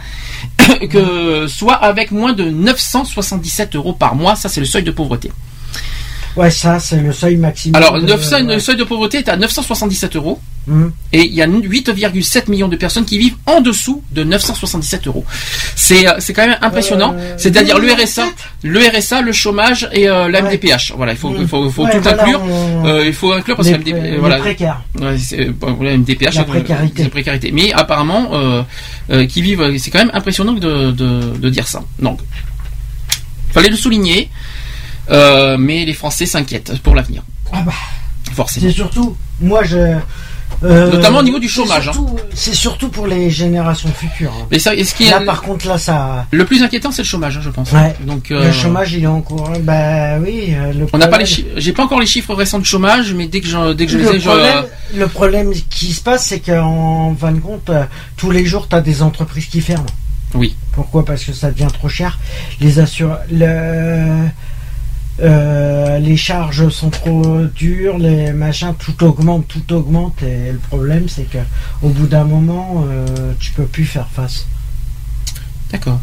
que 0.90 1.48
soit 1.48 1.74
avec 1.74 2.12
moins 2.12 2.34
de 2.34 2.46
977 2.46 3.76
euros 3.76 3.94
par 3.94 4.16
mois. 4.16 4.36
Ça, 4.36 4.48
c'est 4.48 4.62
le 4.62 4.66
seuil 4.66 4.84
de 4.84 4.92
pauvreté. 4.92 5.32
Ouais, 6.40 6.52
ça, 6.52 6.80
c'est 6.80 7.02
le 7.02 7.12
seuil 7.12 7.36
maximum. 7.36 7.76
Alors, 7.76 8.00
de- 8.00 8.06
900 8.08 8.36
ouais. 8.38 8.54
le 8.56 8.60
seuil 8.60 8.78
de 8.78 8.84
pauvreté 8.86 9.18
est 9.18 9.30
à 9.30 9.36
977 9.36 10.16
euros. 10.16 10.40
Mhm. 10.68 10.92
Et 11.14 11.24
il 11.26 11.34
y 11.34 11.42
a 11.42 11.48
8,7 11.48 12.48
millions 12.50 12.68
de 12.68 12.76
personnes 12.76 13.04
qui 13.06 13.18
vivent 13.18 13.36
en 13.46 13.60
dessous 13.60 14.04
de 14.12 14.24
977 14.24 15.08
euros. 15.08 15.26
C'est 15.76 16.08
euh, 16.08 16.14
c'est 16.20 16.34
quand 16.34 16.46
même 16.46 16.58
impressionnant. 16.62 17.16
Euh, 17.18 17.34
C'est-à-dire 17.38 17.80
le 17.80 17.88
8,7? 17.88 18.04
RSA, 18.06 18.26
le 18.64 18.80
RSA, 18.80 19.22
le 19.22 19.32
chômage 19.32 19.90
et 19.92 20.08
euh, 20.08 20.30
la 20.30 20.42
MDPH. 20.44 20.94
Voilà, 20.96 21.14
il 21.14 21.18
faut, 21.18 21.34
faut, 21.48 21.66
il 21.66 21.72
faut 21.72 21.84
Ouais, 21.86 21.92
tout 21.92 22.02
voilà, 22.04 22.24
inclure. 22.24 22.42
on- 22.44 22.86
Euh, 22.86 23.06
il 23.06 23.14
faut 23.14 23.32
inclure 23.34 23.56
parce 23.56 23.68
les, 23.70 23.80
que 23.80 23.90
la 23.90 24.00
les 24.02 24.18
voilà. 24.18 24.40
Ouais, 24.40 25.18
la 25.82 25.98
MDPH, 25.98 26.36
La 26.36 26.44
précarité. 26.44 27.04
la 27.04 27.10
précarité. 27.10 27.52
Mais 27.52 27.74
apparemment, 27.74 28.32
qui 29.28 29.42
vivent, 29.42 29.76
c'est 29.78 29.90
quand 29.92 30.00
même 30.00 30.12
impressionnant 30.14 30.54
de, 30.54 30.92
de, 30.92 31.38
de 31.38 31.50
dire 31.50 31.68
ça. 31.68 31.82
Donc, 32.00 32.20
fallait 33.52 33.70
le 33.70 33.76
souligner. 33.76 34.30
Euh, 35.12 35.58
mais 35.58 35.86
les 35.86 35.94
Français 35.94 36.26
s'inquiètent 36.26 36.80
pour 36.82 36.96
l'avenir. 36.96 37.24
Ah 37.52 37.62
bah, 37.66 37.72
Forcément. 38.34 38.68
c'est 38.68 38.74
surtout, 38.74 39.16
moi 39.42 39.64
je. 39.64 39.96
euh, 40.64 40.92
Notamment 40.92 41.20
au 41.20 41.24
niveau 41.24 41.40
du 41.40 41.50
chômage, 41.50 41.88
hein. 41.88 41.94
surtout- 41.94 42.20
C'est 42.34 42.54
surtout 42.54 42.90
pour 42.90 43.08
les 43.08 43.30
générations 43.32 43.90
futures. 43.92 44.32
hein. 44.40 44.46
Mais 44.52 44.60
ça, 44.60 44.74
Là, 44.76 45.22
par 45.26 45.42
contre, 45.42 45.68
là, 45.68 45.78
ça. 45.78 46.28
le 46.32 46.46
plus 46.46 46.62
inquiétant, 46.62 46.92
c'est 46.92 47.02
le 47.02 47.08
chômage, 47.08 47.38
hein, 47.38 47.42
je 47.44 47.50
pense. 47.50 47.72
Ouais. 47.72 47.96
Donc, 48.02 48.30
euh, 48.32 48.46
Le 48.46 48.52
chômage, 48.52 48.94
il 48.94 49.04
est 49.04 49.08
en 49.08 49.22
cours. 49.22 49.50
Bah 49.62 50.20
oui. 50.20 50.54
euh, 50.54 50.74
Le 50.74 50.86
on 50.94 50.98
n'a 51.00 51.08
pas 51.08 51.18
les 51.18 51.26
chiffres. 51.26 51.48
J'ai 51.58 51.74
pas 51.74 51.84
encore 51.84 52.00
les 52.00 52.06
chiffres 52.06 52.34
récents 52.36 52.60
de 52.60 52.66
chômage, 52.66 53.14
mais 53.14 53.28
dès 53.28 53.42
que 53.42 53.48
je, 53.48 53.74
dès 53.74 53.86
que 53.88 53.92
je 53.94 53.98
les 53.98 54.04
le, 54.04 54.16
ai, 54.16 54.20
je- 54.20 54.26
problème, 54.30 54.66
le 54.96 55.08
problème 55.08 55.54
qui 55.72 55.94
se 55.94 56.02
passe, 56.02 56.28
c'est 56.28 56.40
qu'en 56.40 57.16
fin 57.20 57.32
de 57.32 57.40
compte, 57.40 57.70
euh, 57.72 57.84
tous 58.18 58.30
les 58.32 58.46
jours, 58.46 58.68
tu 58.70 58.76
as 58.76 58.82
des 58.82 59.02
entreprises 59.02 59.48
qui 59.48 59.62
ferment. 59.62 59.86
Oui. 60.36 60.56
Pourquoi? 60.74 61.04
Parce 61.04 61.24
que 61.24 61.34
ça 61.34 61.50
devient 61.50 61.68
trop 61.74 61.90
cher. 61.90 62.20
Les 62.62 62.78
assure... 62.80 63.18
le... 63.32 64.28
euh, 65.22 66.00
les 66.00 66.18
charges 66.18 66.70
sont 66.70 66.90
trop 66.90 67.42
dures, 67.56 67.98
les 67.98 68.32
machins, 68.32 68.74
tout 68.78 69.04
augmente, 69.04 69.48
tout 69.48 69.74
augmente. 69.74 70.22
Et 70.24 70.52
le 70.52 70.60
problème, 70.60 71.08
c'est 71.08 71.30
que 71.30 71.40
au 71.82 71.90
bout 71.90 72.08
d'un 72.08 72.24
moment, 72.24 72.86
euh, 72.88 73.34
tu 73.40 73.52
peux 73.52 73.66
plus 73.66 73.86
faire 73.86 74.08
face. 74.14 74.46
D'accord. 75.72 76.00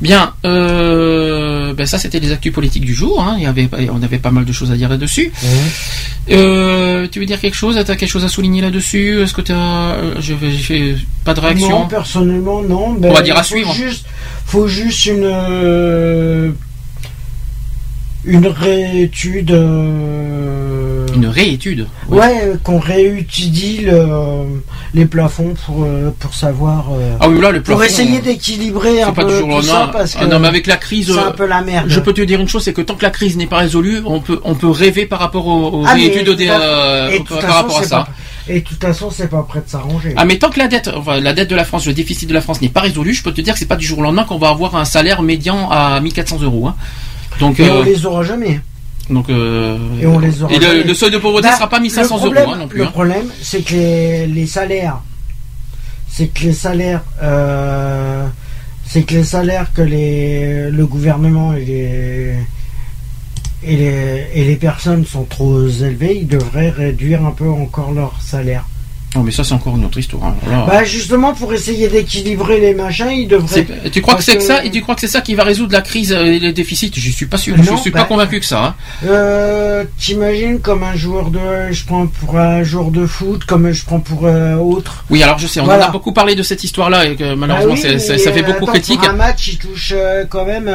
Bien, 0.00 0.34
euh, 0.44 1.72
ben 1.72 1.86
ça 1.86 1.98
c'était 1.98 2.18
les 2.18 2.32
actus 2.32 2.52
politiques 2.52 2.84
du 2.84 2.94
jour. 2.94 3.22
Hein. 3.22 3.36
Il 3.38 3.44
y 3.44 3.46
avait, 3.46 3.68
on 3.92 4.02
avait 4.02 4.18
pas 4.18 4.32
mal 4.32 4.44
de 4.44 4.52
choses 4.52 4.72
à 4.72 4.76
dire 4.76 4.88
là-dessus. 4.88 5.32
Euh, 6.30 7.06
tu 7.10 7.20
veux 7.20 7.26
dire 7.26 7.40
quelque 7.40 7.54
chose? 7.54 7.80
T'as 7.86 7.94
quelque 7.94 8.10
chose 8.10 8.24
à 8.24 8.28
souligner 8.28 8.60
là-dessus? 8.60 9.22
Est-ce 9.22 9.32
que 9.32 9.40
t'as 9.40 10.20
Je 10.20 10.34
vais, 10.34 10.96
pas 11.24 11.32
de 11.32 11.40
réaction? 11.40 11.80
Non, 11.80 11.86
personnellement, 11.86 12.62
non. 12.62 12.94
Ben, 12.94 13.10
On 13.10 13.14
va 13.14 13.22
dire 13.22 13.36
à 13.36 13.44
faut 13.44 13.54
suivre. 13.54 13.72
Juste, 13.72 14.06
faut 14.46 14.66
juste 14.66 15.06
une 15.06 16.54
une 18.26 18.46
réétude. 18.46 19.50
euh, 19.52 21.06
Une 21.14 21.26
réétude. 21.26 21.86
Ouais, 22.08 22.40
euh, 22.44 22.56
qu'on 22.62 22.78
réétudie 22.78 23.78
le- 23.82 24.62
les 24.94 25.04
plafonds 25.06 25.54
pour 25.66 25.84
euh, 25.84 26.10
pour 26.18 26.34
savoir. 26.34 26.86
euh, 26.92 27.16
Ah 27.20 27.28
oui, 27.28 27.40
là 27.40 27.50
le 27.52 27.62
pour 27.62 27.76
plafond, 27.76 27.90
essayer 27.92 28.18
euh, 28.18 28.22
d'équilibrer 28.22 29.02
un 29.02 29.12
pas 29.12 29.24
peu 29.24 29.30
toujours 29.40 29.60
tout 29.60 29.66
ça 29.66 29.90
parce 29.92 30.14
que 30.14 30.18
Ah 30.22 30.26
non, 30.26 30.38
mais 30.40 30.48
avec 30.48 30.66
la 30.66 30.76
crise, 30.76 31.12
c'est 31.12 31.18
euh, 31.18 31.28
un 31.28 31.32
peu 31.32 31.46
la 31.46 31.60
merde. 31.62 31.86
Je 31.88 32.00
peux 32.00 32.12
te 32.12 32.20
dire 32.22 32.40
une 32.40 32.48
chose, 32.48 32.64
c'est 32.64 32.72
que 32.72 32.82
tant 32.82 32.94
que 32.94 33.02
la 33.02 33.10
crise 33.10 33.36
n'est 33.36 33.46
pas 33.46 33.58
résolue, 33.58 34.00
on 34.06 34.20
peut 34.20 34.40
on 34.44 34.54
peut 34.54 34.70
rêver 34.70 35.06
par 35.06 35.18
rapport 35.20 35.46
aux, 35.46 35.80
aux 35.80 35.84
Ah, 35.86 35.94
réétudes 35.94 36.26
de 36.26 36.32
des, 36.34 36.48
euh, 36.50 37.10
et 37.10 37.20
par 37.20 37.42
rapport 37.42 37.78
à 37.78 37.82
ça. 37.84 37.96
pas- 37.98 38.08
Et 38.48 38.60
de 38.60 38.64
toute 38.66 38.80
façon, 38.82 39.10
c'est 39.10 39.28
pas 39.30 39.42
prêt 39.42 39.62
de 39.64 39.70
s'arranger. 39.70 40.12
Ah 40.16 40.24
mais 40.26 40.36
tant 40.38 40.50
que 40.50 40.58
la 40.58 40.68
dette, 40.68 40.90
enfin, 40.94 41.18
la 41.20 41.32
dette 41.32 41.48
de 41.48 41.56
la 41.56 41.64
France, 41.64 41.86
le 41.86 41.94
déficit 41.94 42.28
de 42.28 42.34
la 42.34 42.40
France 42.42 42.60
n'est 42.60 42.68
pas 42.68 42.80
résolu, 42.80 43.14
je 43.14 43.22
peux 43.22 43.32
te 43.32 43.40
dire 43.40 43.54
que 43.54 43.58
c'est 43.58 43.64
pas 43.66 43.76
du 43.76 43.86
jour 43.86 43.98
au 44.00 44.02
lendemain 44.02 44.24
qu'on 44.24 44.38
va 44.38 44.48
avoir 44.50 44.76
un 44.76 44.84
salaire 44.84 45.22
médian 45.22 45.70
à 45.70 45.98
1400 46.00 46.40
euros. 46.42 46.66
Hein. 46.66 46.74
Donc, 47.40 47.58
Et 47.60 47.68
on 47.70 47.80
euh, 47.80 47.84
les 47.84 48.06
aura 48.06 48.22
jamais. 48.22 48.60
donc 49.10 49.28
euh, 49.28 49.76
Et 50.00 50.06
on 50.06 50.18
les 50.18 50.42
aura 50.42 50.52
et 50.52 50.84
le, 50.84 50.94
seuil 50.94 51.10
de 51.10 51.18
pauvreté 51.18 51.48
Bah, 51.48 51.54
sera 51.56 51.68
pas 51.68 51.80
1500 51.80 52.14
le 52.16 52.20
problème- 52.20 52.42
euros 52.44 52.52
hein, 52.54 52.58
non 52.58 52.68
plus. 52.68 52.78
Le 52.78 52.84
hein. 52.86 52.90
problème, 52.92 53.26
c'est 53.42 53.62
que 53.62 53.72
les, 53.74 54.26
les 54.26 54.46
salaires, 54.46 54.98
c'est 56.08 56.28
que 56.28 56.44
les 56.44 56.52
salaires, 56.52 57.02
euh, 57.22 58.26
c'est 58.86 59.02
que 59.02 59.14
les 59.14 59.24
salaires 59.24 59.72
que 59.74 59.82
les, 59.82 60.70
le 60.70 60.86
gouvernement 60.86 61.54
et 61.54 61.64
les, 61.64 62.34
et 63.66 63.76
les, 63.76 64.26
et 64.34 64.44
les 64.44 64.56
personnes 64.56 65.04
sont 65.04 65.24
trop 65.24 65.66
élevés, 65.66 66.18
ils 66.20 66.28
devraient 66.28 66.70
réduire 66.70 67.24
un 67.26 67.32
peu 67.32 67.48
encore 67.48 67.92
leur 67.92 68.14
salaire. 68.22 68.64
Non 69.14 69.22
mais 69.22 69.30
ça 69.30 69.44
c'est 69.44 69.54
encore 69.54 69.76
une 69.76 69.84
autre 69.84 69.98
histoire. 69.98 70.24
hein. 70.24 70.64
Bah 70.66 70.82
justement 70.84 71.34
pour 71.34 71.52
essayer 71.54 71.88
d'équilibrer 71.88 72.58
les 72.60 72.74
machins, 72.74 73.10
ils 73.10 73.28
devraient. 73.28 73.66
C'est- 73.82 73.90
tu 73.90 74.02
crois 74.02 74.16
que 74.16 74.22
c'est 74.24 74.36
que 74.36 74.42
ça 74.42 74.64
et 74.64 74.70
tu 74.70 74.80
crois 74.80 74.94
que 74.96 75.00
c'est 75.00 75.06
ça 75.08 75.20
qui 75.20 75.34
va 75.34 75.44
résoudre 75.44 75.72
la 75.72 75.82
crise 75.82 76.12
euh, 76.12 76.24
et 76.24 76.38
les 76.40 76.52
déficits? 76.52 76.90
Je 76.94 77.10
suis 77.10 77.26
pas 77.26 77.36
sûr. 77.36 77.56
je 77.56 77.70
Non, 77.70 77.76
suis 77.76 77.90
bah- 77.90 78.00
pas 78.00 78.04
convaincu 78.06 78.40
que 78.40 78.46
ça. 78.46 78.64
hein. 78.64 78.74
Euh, 79.06 79.84
T'imagines 79.98 80.58
comme 80.60 80.82
un 80.82 80.96
joueur 80.96 81.30
de, 81.30 81.38
je 81.70 81.84
prends 81.84 82.06
pour 82.06 82.38
un 82.38 82.62
joueur 82.64 82.90
de 82.90 83.06
foot, 83.06 83.44
comme 83.44 83.70
je 83.70 83.84
prends 83.84 84.00
pour 84.00 84.26
euh, 84.26 84.54
autre? 84.56 85.04
Oui, 85.10 85.22
alors 85.22 85.38
je 85.38 85.46
sais, 85.46 85.60
on 85.60 85.64
Voilà. 85.64 85.86
en 85.86 85.88
a 85.88 85.92
beaucoup 85.92 86.12
parlé 86.12 86.34
de 86.34 86.42
cette 86.42 86.64
histoire-là 86.64 87.06
et 87.06 87.14
que 87.16 87.34
malheureusement 87.34 87.74
Ah 87.76 87.80
oui, 87.86 87.90
mais, 87.92 87.98
ça 88.18 88.32
fait 88.32 88.42
beaucoup 88.42 88.64
attends, 88.64 88.72
critique. 88.72 89.00
Pour 89.00 89.08
un 89.10 89.12
match, 89.14 89.48
il 89.48 89.58
touche 89.58 89.92
euh, 89.94 90.24
quand 90.28 90.44
même. 90.44 90.68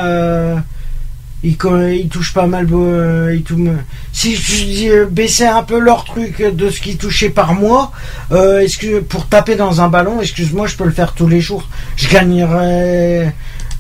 Euh, 1.44 1.48
il, 1.48 1.58
co- 1.58 1.88
il 1.88 2.08
touche 2.10 2.34
pas 2.34 2.48
mal. 2.48 2.68
euh, 2.72 3.38
si 4.12 4.36
je 4.36 4.66
dis 4.66 4.90
euh, 4.90 5.06
baisser 5.10 5.46
un 5.46 5.64
peu 5.64 5.80
leur 5.80 6.04
truc 6.06 6.42
de 6.42 6.70
ce 6.70 6.80
qu'ils 6.82 6.98
touchaient 6.98 7.30
par 7.30 7.54
mois, 7.54 7.92
euh, 8.32 8.68
pour 9.08 9.28
taper 9.28 9.56
dans 9.56 9.82
un 9.82 9.88
ballon, 9.88 10.22
excuse-moi, 10.22 10.68
je 10.68 10.76
peux 10.76 10.86
le 10.86 10.92
faire 10.92 11.14
tous 11.14 11.28
les 11.28 11.42
jours. 11.42 11.68
Je 11.96 12.08
gagnerais. 12.10 13.34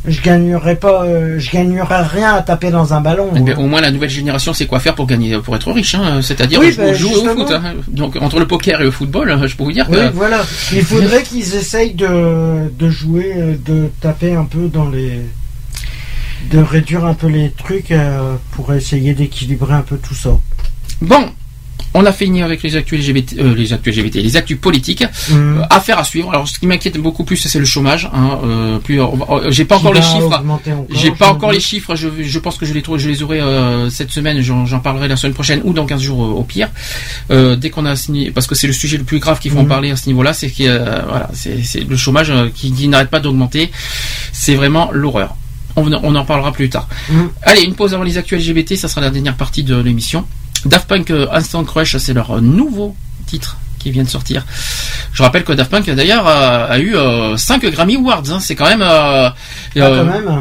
Je 0.07 0.21
gagnerais 0.21 0.77
pas. 0.77 1.03
euh, 1.03 1.35
je 1.39 1.51
gagnerais 1.51 2.03
rien 2.03 2.33
à 2.33 2.41
taper 2.41 2.71
dans 2.71 2.93
un 2.93 3.01
ballon. 3.01 3.31
Eh 3.35 3.41
bien, 3.41 3.57
au 3.57 3.67
moins 3.67 3.81
la 3.81 3.91
nouvelle 3.91 4.09
génération 4.09 4.53
sait 4.53 4.65
quoi 4.65 4.79
faire 4.79 4.95
pour 4.95 5.05
gagner, 5.05 5.38
pour 5.39 5.53
être 5.57 5.69
riche, 5.73 5.93
hein, 5.93 6.21
c'est-à-dire 6.21 6.57
Oui, 6.61 6.71
jouer, 6.71 6.85
bah, 6.85 6.93
jouer 6.93 7.15
au 7.17 7.35
foot. 7.35 7.51
hein. 7.51 7.73
Donc 7.89 8.15
entre 8.15 8.39
le 8.39 8.47
poker 8.47 8.79
et 8.79 8.85
le 8.85 8.91
football, 8.91 9.29
euh, 9.29 9.45
je 9.45 9.57
peux 9.57 9.65
vous 9.65 9.73
dire 9.73 9.88
Oui, 9.89 9.97
que 9.97 10.09
voilà. 10.13 10.41
Il 10.71 10.83
faudrait 10.83 11.23
qu'ils 11.23 11.53
essayent 11.53 11.95
de, 11.95 12.71
de 12.79 12.89
jouer, 12.89 13.59
de 13.65 13.89
taper 13.99 14.35
un 14.35 14.45
peu 14.45 14.69
dans 14.69 14.88
les. 14.89 15.19
De 16.51 16.59
réduire 16.59 17.06
un 17.06 17.14
peu 17.14 17.27
les 17.27 17.51
trucs 17.51 17.92
euh, 17.92 18.35
pour 18.51 18.74
essayer 18.74 19.14
d'équilibrer 19.14 19.74
un 19.74 19.82
peu 19.82 19.98
tout 19.98 20.16
ça. 20.16 20.32
bon. 21.01 21.30
On 21.95 22.06
a 22.06 22.11
fini 22.14 22.43
avec 22.43 22.61
les 22.61 22.76
actus 22.76 23.00
LGBT, 23.00 23.40
euh, 23.40 23.56
les 23.56 23.74
actus 23.74 23.98
LGBT, 23.98 24.16
les 24.22 24.38
actus 24.38 24.59
politiques. 24.59 25.03
Mhm. 25.32 25.58
Euh, 25.59 25.61
affaire 25.72 25.98
à 25.98 26.03
suivre. 26.03 26.30
Alors, 26.30 26.48
ce 26.48 26.59
qui 26.59 26.68
m'inquiète 26.68 27.00
beaucoup 27.00 27.24
plus, 27.24 27.38
c'est 27.38 27.58
le 27.58 27.66
chômage. 27.66 28.08
Hein, 28.14 28.38
euh, 28.43 28.77
plus, 28.77 29.00
j'ai 29.50 29.66
pas 29.66 29.77
encore 29.77 29.93
les 29.95 30.01
chiffres. 30.03 30.43
J'ai 30.92 31.09
pas 31.09 31.26
je 31.30 31.32
encore 31.32 31.51
les 31.51 31.59
chiffres. 31.59 31.95
Je, 31.95 32.09
je 32.22 32.40
pense 32.40 32.58
que 32.59 32.68
je 32.68 32.74
les 32.76 32.84
trouve, 32.84 33.00
je 33.00 33.09
les 33.09 33.24
aurai 33.24 33.42
cette 33.90 34.11
semaine. 34.11 34.40
J'en 34.42 34.80
parlerai 34.82 35.08
la 35.08 35.16
semaine 35.16 35.34
prochaine 35.34 35.61
ou 35.64 35.74
dans 35.74 35.88
15 35.88 36.00
jours 36.00 36.19
au 36.19 36.43
pire. 36.43 36.69
Dès 37.32 37.72
qu'on 37.72 37.85
a 37.88 37.95
signé, 37.95 38.30
parce 38.30 38.45
que 38.45 38.53
c'est 38.53 38.68
le 38.68 38.74
sujet 38.74 38.98
le 38.98 39.03
plus 39.03 39.18
grave 39.18 39.40
qu'il 39.40 39.50
faut 39.50 39.58
en 39.58 39.64
Mhm. 39.64 39.69
parler 39.69 39.90
à 39.90 39.95
ce 39.95 40.06
niveau-là, 40.08 40.34
c'est 40.34 40.51
que 40.51 40.64
voilà, 41.08 41.32
c'est 41.34 41.90
le 41.90 41.98
chômage 41.98 42.32
qui, 42.53 42.72
qui 42.72 42.88
n'arrête 42.88 43.09
pas 43.09 43.19
d'augmenter. 43.19 43.72
C'est 44.32 44.53
vraiment 44.53 44.92
l'horreur. 44.93 45.35
On, 45.80 45.91
on 46.03 46.16
en 46.16 46.25
parlera 46.25 46.51
plus 46.51 46.69
tard. 46.69 46.88
Mhm. 47.09 47.30
Allez, 47.43 47.61
une 47.64 47.75
pause 47.75 47.93
avant 47.93 48.03
les 48.03 48.17
actus 48.17 48.40
LGBT. 48.48 48.75
Ça 48.75 48.88
sera 48.88 49.01
la 49.01 49.09
dernière 49.09 49.35
partie 49.35 49.64
de 49.64 49.75
l'émission. 49.80 50.25
Daft 50.66 50.88
Punk 50.88 51.09
euh, 51.11 51.27
Instant 51.32 51.64
Crush, 51.64 51.95
c'est 51.98 52.14
leur 52.14 52.32
euh, 52.32 52.41
nouveau 52.41 52.95
titre 53.27 53.58
qui 53.80 53.91
vient 53.91 54.03
de 54.03 54.09
sortir. 54.09 54.45
Je 55.14 55.24
rappelle 55.24 55.45
que 55.45 55.53
Daft 55.53 55.72
Punk 55.72 55.90
d'ailleurs 55.90 56.27
a, 56.27 56.77
eu 56.80 56.95
5 57.38 57.66
Grammy 57.67 57.95
Awards. 57.95 58.24
hein. 58.30 58.40
C'est 58.41 58.56
quand 58.56 58.66
même. 58.67 58.82
euh. 58.82 59.30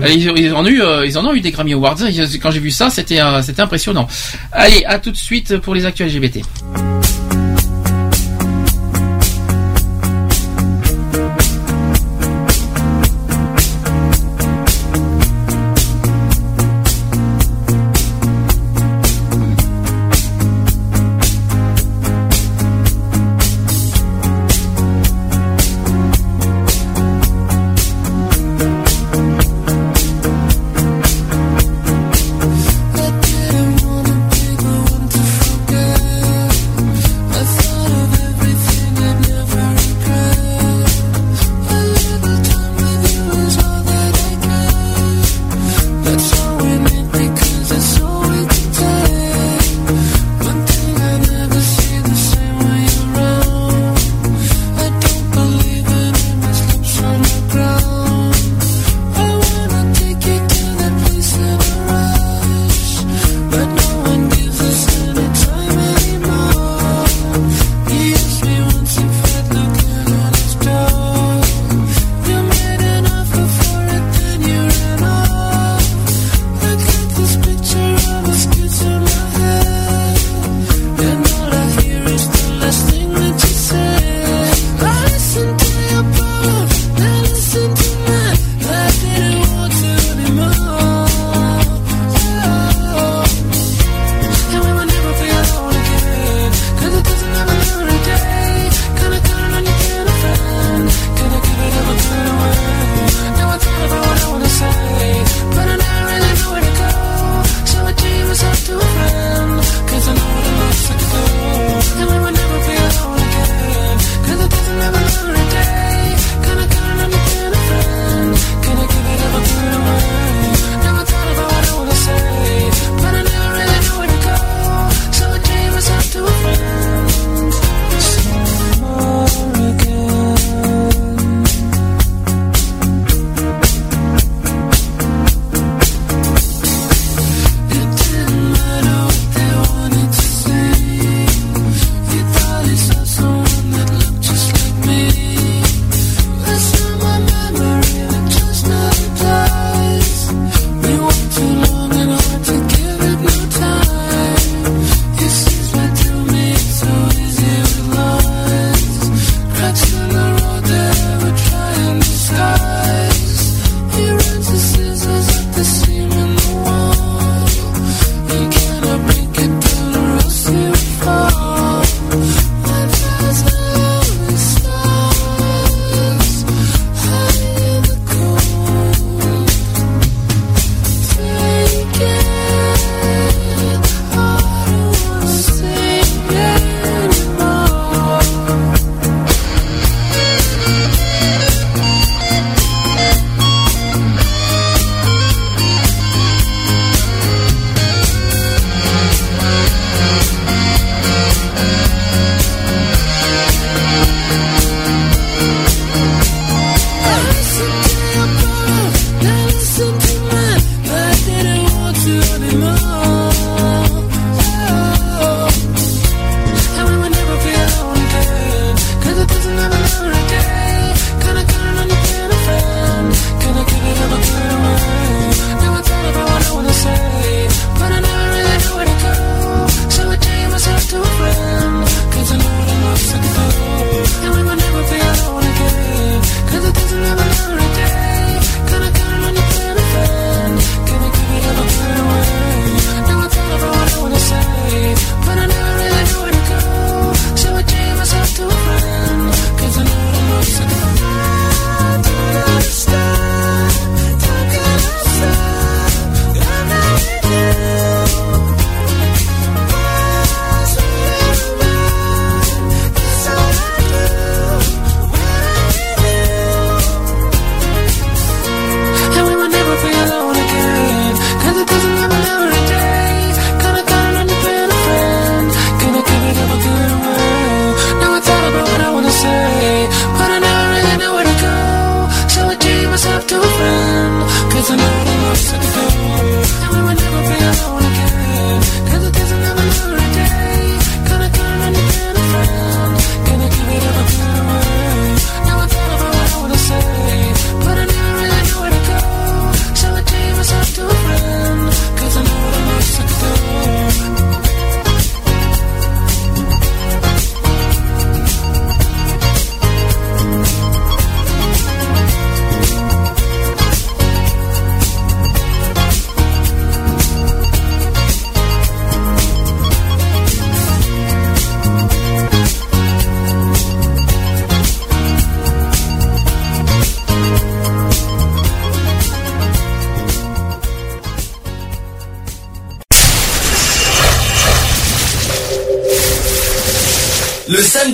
Ils, 0.08 0.32
ils 0.36 0.52
en 0.54 0.64
ont 0.64 0.66
eu, 0.66 0.82
euh, 0.82 1.06
ils 1.06 1.16
en 1.16 1.24
ont 1.24 1.32
eu 1.34 1.40
des 1.40 1.52
Grammy 1.52 1.72
Awards. 1.74 1.96
Ils- 2.00 2.40
Quand 2.40 2.50
j'ai 2.50 2.58
vu 2.58 2.72
ça, 2.72 2.90
c'était 2.90 3.20
euh, 3.20 3.40
c'était 3.42 3.62
impressionnant. 3.62 4.08
Allez, 4.50 4.84
à 4.86 4.98
tout 4.98 5.12
de 5.12 5.16
suite 5.16 5.58
pour 5.58 5.74
les 5.76 5.86
actus 5.86 6.12
LGBT. 6.12 6.40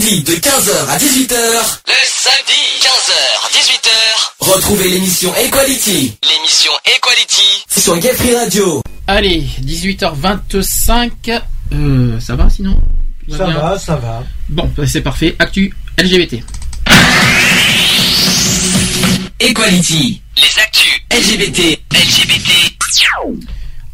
Samedi 0.05 0.23
de 0.23 0.33
15h 0.35 0.89
à 0.91 0.99
18h, 0.99 1.35
Le 1.87 1.93
samedi, 2.05 2.61
15h, 2.83 3.15
18h, 3.53 3.91
retrouvez 4.53 4.89
l'émission 4.91 5.35
Equality 5.37 6.19
l'émission 6.23 6.73
Equality. 6.85 7.65
sur 7.75 7.97
Gay 7.99 8.13
Free 8.13 8.35
Radio. 8.35 8.83
Allez, 9.07 9.45
18h25. 9.63 11.41
Euh, 11.73 12.21
ça 12.21 12.37
va 12.37 12.51
sinon? 12.51 12.79
Ça 13.31 13.47
bien? 13.47 13.55
Va, 13.55 13.79
ça 13.79 13.97
va. 13.97 14.23
Bon, 14.51 14.71
bah, 14.77 14.85
c'est 14.87 15.01
parfait. 15.01 15.37
Actu 15.39 15.73
LGBT. 15.99 16.43
Equality, 19.41 20.21
Les 20.37 20.61
actus 20.63 21.01
LGBT, 21.11 21.81
LGBT. 21.93 22.51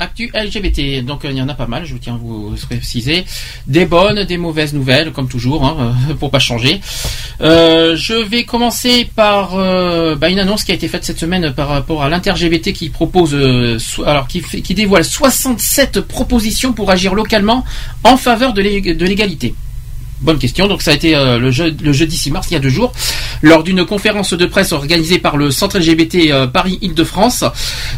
Actu 0.00 0.30
LGBT, 0.32 1.04
donc 1.04 1.24
euh, 1.26 1.30
il 1.30 1.36
y 1.36 1.42
en 1.42 1.48
a 1.50 1.54
pas 1.54 1.66
mal, 1.66 1.84
je 1.84 1.94
tiens 1.96 2.14
à 2.14 2.16
vous 2.16 2.56
préciser. 2.68 3.24
Des 3.70 3.86
bonnes, 3.86 4.24
des 4.24 4.36
mauvaises 4.36 4.74
nouvelles, 4.74 5.12
comme 5.12 5.28
toujours, 5.28 5.64
hein, 5.64 5.94
pour 6.18 6.30
pas 6.32 6.40
changer. 6.40 6.80
Euh, 7.40 7.94
je 7.96 8.14
vais 8.14 8.42
commencer 8.42 9.08
par 9.14 9.50
euh, 9.54 10.16
bah, 10.16 10.28
une 10.28 10.40
annonce 10.40 10.64
qui 10.64 10.72
a 10.72 10.74
été 10.74 10.88
faite 10.88 11.04
cette 11.04 11.20
semaine 11.20 11.52
par 11.54 11.68
rapport 11.68 12.02
à 12.02 12.08
l'inter-LGBT 12.08 12.72
qui 12.72 12.88
propose, 12.88 13.30
euh, 13.32 13.78
alors 14.04 14.26
qui, 14.26 14.42
dévoile 14.74 15.04
67 15.04 16.00
propositions 16.00 16.72
pour 16.72 16.90
agir 16.90 17.14
localement 17.14 17.64
en 18.02 18.16
faveur 18.16 18.52
de 18.54 18.60
l'ég- 18.60 18.96
de 18.96 19.06
l'égalité. 19.06 19.54
Bonne 20.20 20.38
question. 20.38 20.66
Donc 20.68 20.82
ça 20.82 20.90
a 20.90 20.94
été 20.94 21.12
le, 21.14 21.50
jeu- 21.50 21.74
le 21.82 21.92
jeudi 21.94 22.14
6 22.14 22.30
mars, 22.32 22.48
il 22.50 22.54
y 22.54 22.56
a 22.56 22.60
deux 22.60 22.68
jours, 22.68 22.92
lors 23.40 23.62
d'une 23.62 23.86
conférence 23.86 24.34
de 24.34 24.44
presse 24.44 24.72
organisée 24.72 25.18
par 25.18 25.38
le 25.38 25.50
Centre 25.50 25.78
LGBT 25.78 26.46
Paris-Île-de-France. 26.52 27.44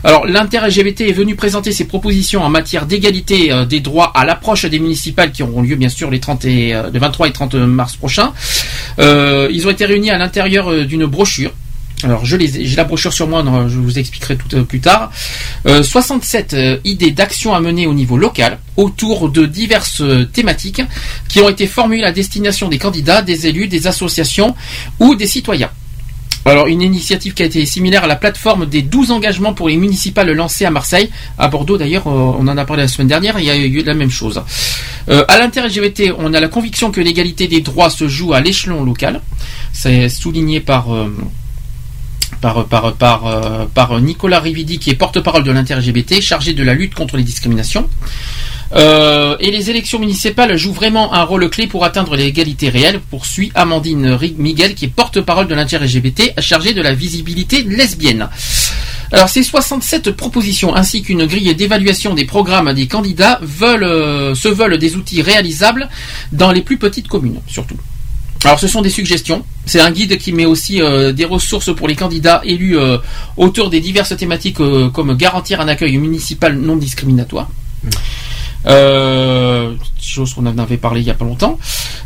Alors 0.05 0.27
l'inter-LGBT 0.27 1.03
est 1.03 1.13
venu 1.13 1.37
présenter 1.37 1.71
ses 1.73 1.85
propositions 1.87 2.43
en 2.43 2.49
matière 2.49 2.87
d'égalité 2.87 3.53
euh, 3.53 3.65
des 3.65 3.81
droits 3.81 4.11
à 4.15 4.25
l'approche 4.25 4.65
des 4.65 4.79
municipales 4.81 5.31
qui 5.31 5.43
auront 5.43 5.63
lieu 5.63 5.77
bien 5.77 5.89
sûr 5.89 6.11
les 6.11 6.19
30 6.21 6.45
et, 6.45 6.75
euh, 6.75 6.91
le 6.93 6.99
23 6.99 7.29
et 7.29 7.33
30 7.33 7.55
mars 7.55 7.95
prochains. 7.97 8.33
Euh, 8.99 9.49
ils 9.53 9.67
ont 9.67 9.71
été 9.71 9.85
réunis 9.87 10.11
à 10.11 10.19
l'intérieur 10.19 10.71
euh, 10.73 10.85
d'une 10.85 11.07
brochure. 11.07 11.53
Alors 12.05 12.25
je 12.27 12.35
les 12.37 12.59
ai- 12.59 12.65
j'ai 12.67 12.75
la 12.75 12.83
brochure 12.83 13.13
sur 13.13 13.29
moi, 13.29 13.45
je 13.69 13.79
vous 13.79 13.97
expliquerai 13.97 14.37
tout 14.37 14.57
euh, 14.57 14.65
plus 14.65 14.81
tard. 14.81 15.13
Euh, 15.69 15.85
67 15.85 16.55
euh, 16.55 16.79
idées 16.85 17.13
d'action 17.13 17.55
à 17.55 17.61
mener 17.61 17.87
au 17.87 17.95
niveau 17.95 18.17
local 18.17 18.59
autour 18.77 19.29
de 19.29 19.47
diverses 19.47 20.01
euh, 20.01 20.25
thématiques 20.25 20.83
qui 21.29 21.39
ont 21.41 21.49
été 21.49 21.69
formulées 21.69 22.03
à 22.03 22.11
destination 22.11 22.69
des 22.69 22.79
candidats, 22.79 23.23
des 23.23 23.47
élus, 23.47 23.69
des 23.69 23.87
associations 23.87 24.57
ou 24.99 25.15
des 25.15 25.29
citoyens. 25.29 25.71
Alors 26.45 26.67
une 26.67 26.83
initiative 26.83 27.35
qui 27.35 27.43
a 27.43 27.47
été 27.47 27.65
similaire 27.67 28.05
à 28.05 28.07
la 28.07 28.17
plateforme 28.17 28.67
des 28.67 28.83
12 28.83 29.13
engagements 29.13 29.55
pour 29.55 29.69
les 29.69 29.77
municipales 29.77 30.31
lancées 30.33 30.65
à 30.65 30.71
Marseille, 30.71 31.09
à 31.39 31.49
Bordeaux 31.49 31.79
d'ailleurs, 31.79 32.07
euh, 32.09 32.37
on 32.39 32.49
en 32.49 32.57
a 32.57 32.65
parlé 32.65 32.83
la 32.83 32.89
semaine 32.89 33.09
dernière, 33.09 33.39
il 33.39 33.45
y 33.45 33.51
a 33.51 33.57
eu 33.57 33.83
la 33.83 33.95
même 33.95 34.11
chose. 34.11 34.43
Euh, 35.09 35.25
à 35.29 35.39
l'inter-LGBT, 35.39 36.15
on 36.19 36.35
a 36.35 36.41
la 36.41 36.49
conviction 36.49 36.91
que 36.91 37.01
l'égalité 37.01 37.47
des 37.47 37.61
droits 37.61 37.91
se 37.91 38.09
joue 38.09 38.33
à 38.33 38.41
l'échelon 38.41 38.83
local. 38.85 39.21
C'est 39.73 40.09
souligné 40.09 40.61
par 40.61 40.93
euh, 40.93 41.15
par, 42.41 42.65
par, 42.67 42.95
par, 42.95 43.69
par 43.69 44.01
Nicolas 44.01 44.41
Rividi, 44.41 44.81
qui 44.81 44.91
est 44.91 44.95
porte-parole 44.95 45.45
de 45.45 45.53
l'inter-LGBT, 45.53 46.21
chargé 46.21 46.55
de 46.55 46.65
la 46.65 46.75
lutte 46.75 46.93
contre 46.93 47.17
les 47.17 47.23
discriminations. 47.23 47.89
Euh, 48.75 49.37
et 49.41 49.51
les 49.51 49.71
élections 49.71 49.99
municipales 49.99 50.57
jouent 50.57 50.73
vraiment 50.73 51.13
un 51.13 51.23
rôle 51.25 51.49
clé 51.51 51.67
pour 51.67 51.85
atteindre 51.85 52.17
l'égalité 52.17 52.71
réelle, 52.71 53.01
poursuit 53.01 53.53
Amandine 53.55 54.19
Miguel, 54.39 54.75
qui 54.75 54.87
est 54.87 54.89
porte-parole 54.89 55.47
de 55.47 55.55
l'inter-LGBT, 55.55 56.41
chargée 56.41 56.73
de 56.73 56.81
la 56.81 56.95
visibilité 56.95 57.63
lesbienne. 57.65 58.29
Alors 59.11 59.29
ces 59.29 59.43
67 59.43 60.13
propositions 60.13 60.75
ainsi 60.75 61.03
qu'une 61.03 61.27
grille 61.27 61.55
d'évaluation 61.55 62.15
des 62.15 62.25
programmes 62.25 62.73
des 62.73 62.87
candidats 62.87 63.39
veulent, 63.43 63.85
euh, 63.85 64.35
se 64.35 64.49
veulent 64.49 64.79
des 64.79 64.97
outils 64.97 65.21
réalisables 65.21 65.91
dans 66.33 66.51
les 66.51 66.63
plus 66.63 66.79
petites 66.79 67.09
communes, 67.09 67.41
surtout. 67.47 67.77
Alors 68.45 68.59
ce 68.59 68.69
sont 68.69 68.81
des 68.81 68.91
suggestions. 68.91 69.45
C'est 69.67 69.81
un 69.81 69.91
guide 69.91 70.17
qui 70.17 70.33
met 70.33 70.47
aussi 70.47 70.81
euh, 70.81 71.13
des 71.13 71.27
ressources 71.27 71.75
pour 71.75 71.89
les 71.89 71.95
candidats 71.95 72.41
élus 72.43 72.77
autour 73.37 73.69
des 73.69 73.81
diverses 73.81 74.17
thématiques 74.17 74.57
comme 74.57 75.15
garantir 75.15 75.61
un 75.61 75.69
accueil 75.69 75.99
municipal 75.99 76.57
non 76.57 76.77
discriminatoire. 76.77 77.49
Euh, 78.67 79.75
chose 80.01 80.35
qu'on 80.35 80.47
en 80.47 80.59
avait 80.59 80.77
parlé 80.77 81.01
il 81.01 81.07
y 81.07 81.11
a 81.11 81.15
pas 81.15 81.25
longtemps. 81.25 81.59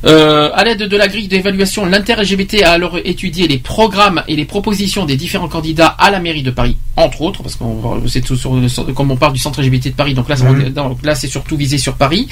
Euh, 0.05 0.51
à 0.55 0.65
l'aide 0.65 0.83
de 0.85 0.97
la 0.97 1.09
grille 1.09 1.28
d'évaluation, 1.28 1.85
l'inter-LGBT 1.86 2.62
a 2.65 2.73
alors 2.73 2.99
étudié 3.05 3.49
les 3.49 3.59
programmes 3.59 4.23
et 4.28 4.36
les 4.36 4.44
propositions 4.44 5.05
des 5.05 5.17
différents 5.17 5.49
candidats 5.49 5.89
à 5.89 6.10
la 6.10 6.18
mairie 6.20 6.43
de 6.43 6.51
Paris, 6.51 6.76
entre 6.97 7.23
autres, 7.23 7.43
parce 7.43 7.57
qu'on 7.57 8.02
c'est 8.07 8.23
comme 8.94 9.10
on 9.10 9.17
parle 9.17 9.33
du 9.33 9.39
centre 9.41 9.60
LGBT 9.60 9.86
de 9.91 9.94
Paris, 9.94 10.15
donc 10.15 10.28
là, 10.28 10.36
c'est- 10.36 10.70
donc 10.70 10.99
là 11.05 11.15
c'est 11.15 11.28
surtout 11.28 11.57
visé 11.57 11.78
sur 11.78 11.94
Paris, 11.94 12.28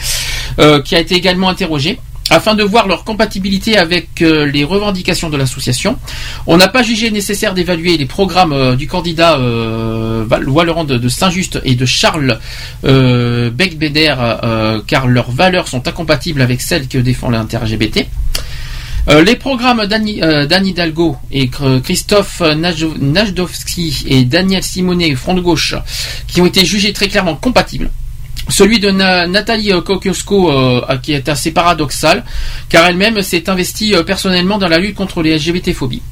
euh, 0.58 0.80
qui 0.80 0.94
a 0.96 1.00
été 1.00 1.14
également 1.16 1.48
interrogé 1.48 1.98
afin 2.30 2.54
de 2.54 2.62
voir 2.62 2.86
leur 2.86 3.04
compatibilité 3.04 3.76
avec 3.76 4.22
euh, 4.22 4.46
les 4.46 4.64
revendications 4.64 5.28
de 5.28 5.36
l'association. 5.36 5.98
On 6.46 6.56
n'a 6.56 6.68
pas 6.68 6.82
jugé 6.82 7.10
nécessaire 7.10 7.54
d'évaluer 7.54 7.96
les 7.96 8.06
programmes 8.06 8.52
euh, 8.52 8.76
du 8.76 8.86
candidat 8.86 9.38
euh, 9.38 10.24
Wallerand 10.46 10.84
de, 10.84 11.08
Saint-Just 11.08 11.60
et 11.64 11.74
de 11.74 11.86
Charles 11.86 12.38
euh, 12.84 13.50
Beck-Beder, 13.50 14.14
euh, 14.18 14.80
car 14.86 15.06
leurs 15.06 15.30
valeurs 15.30 15.68
sont 15.68 15.86
incompatibles 15.86 16.40
avec 16.40 16.60
celles 16.60 16.88
que 16.88 16.98
défend 16.98 17.30
l'inter-LGBT. 17.30 18.06
Les 19.06 19.36
programmes 19.36 19.84
d'Anne 19.84 20.66
Hidalgo 20.66 21.18
et 21.30 21.50
Christophe 21.82 22.40
Najdowski 22.40 24.06
et 24.08 24.24
Daniel 24.24 24.62
Simonet, 24.62 25.14
Front 25.14 25.34
de 25.34 25.42
Gauche, 25.42 25.74
qui 26.26 26.40
ont 26.40 26.46
été 26.46 26.64
jugés 26.64 26.94
très 26.94 27.08
clairement 27.08 27.34
compatibles. 27.34 27.90
Celui 28.56 28.78
de 28.78 28.90
Na- 28.92 29.26
Nathalie 29.26 29.72
euh, 29.72 29.80
Kosciuszko, 29.80 30.52
euh, 30.52 30.96
qui 31.02 31.12
est 31.12 31.28
assez 31.28 31.50
paradoxal, 31.50 32.22
car 32.68 32.86
elle-même 32.86 33.20
s'est 33.20 33.50
investie 33.50 33.96
euh, 33.96 34.04
personnellement 34.04 34.58
dans 34.58 34.68
la 34.68 34.78
lutte 34.78 34.94
contre 34.94 35.22
les 35.22 35.36
LGBT-phobies. 35.36 36.02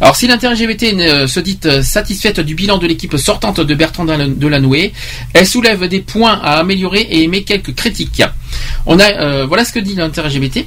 Alors 0.00 0.16
si 0.16 0.26
l'inter-LGBT 0.26 1.26
se 1.28 1.38
dit 1.38 1.56
satisfaite 1.82 2.40
du 2.40 2.56
bilan 2.56 2.78
de 2.78 2.86
l'équipe 2.88 3.16
sortante 3.16 3.60
de 3.60 3.74
Bertrand 3.74 4.04
Delan- 4.04 4.34
Delanoë, 4.36 4.92
elle 5.34 5.46
soulève 5.46 5.86
des 5.86 6.00
points 6.00 6.40
à 6.42 6.58
améliorer 6.58 7.00
et 7.02 7.22
émet 7.22 7.42
quelques 7.42 7.74
critiques. 7.76 8.22
Voilà 8.86 9.64
ce 9.64 9.72
que 9.72 9.78
dit 9.80 9.94
l'inter-LGBT. 9.94 10.66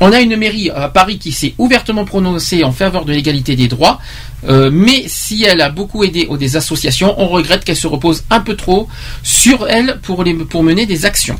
On 0.00 0.12
a 0.12 0.20
une 0.20 0.36
mairie 0.36 0.70
à 0.70 0.88
Paris 0.88 1.18
qui 1.18 1.32
s'est 1.32 1.54
ouvertement 1.58 2.04
prononcée 2.04 2.64
en 2.64 2.72
faveur 2.72 3.04
de 3.04 3.12
l'égalité 3.12 3.56
des 3.56 3.68
droits, 3.68 4.00
euh, 4.48 4.70
mais 4.72 5.04
si 5.06 5.44
elle 5.44 5.60
a 5.60 5.70
beaucoup 5.70 6.02
aidé 6.04 6.26
aux 6.28 6.36
des 6.36 6.56
associations, 6.56 7.14
on 7.18 7.28
regrette 7.28 7.64
qu'elle 7.64 7.76
se 7.76 7.86
repose 7.86 8.24
un 8.30 8.40
peu 8.40 8.56
trop 8.56 8.88
sur 9.22 9.68
elle 9.68 10.00
pour, 10.02 10.24
mener 10.62 10.86
des 10.86 11.04
actions. 11.04 11.38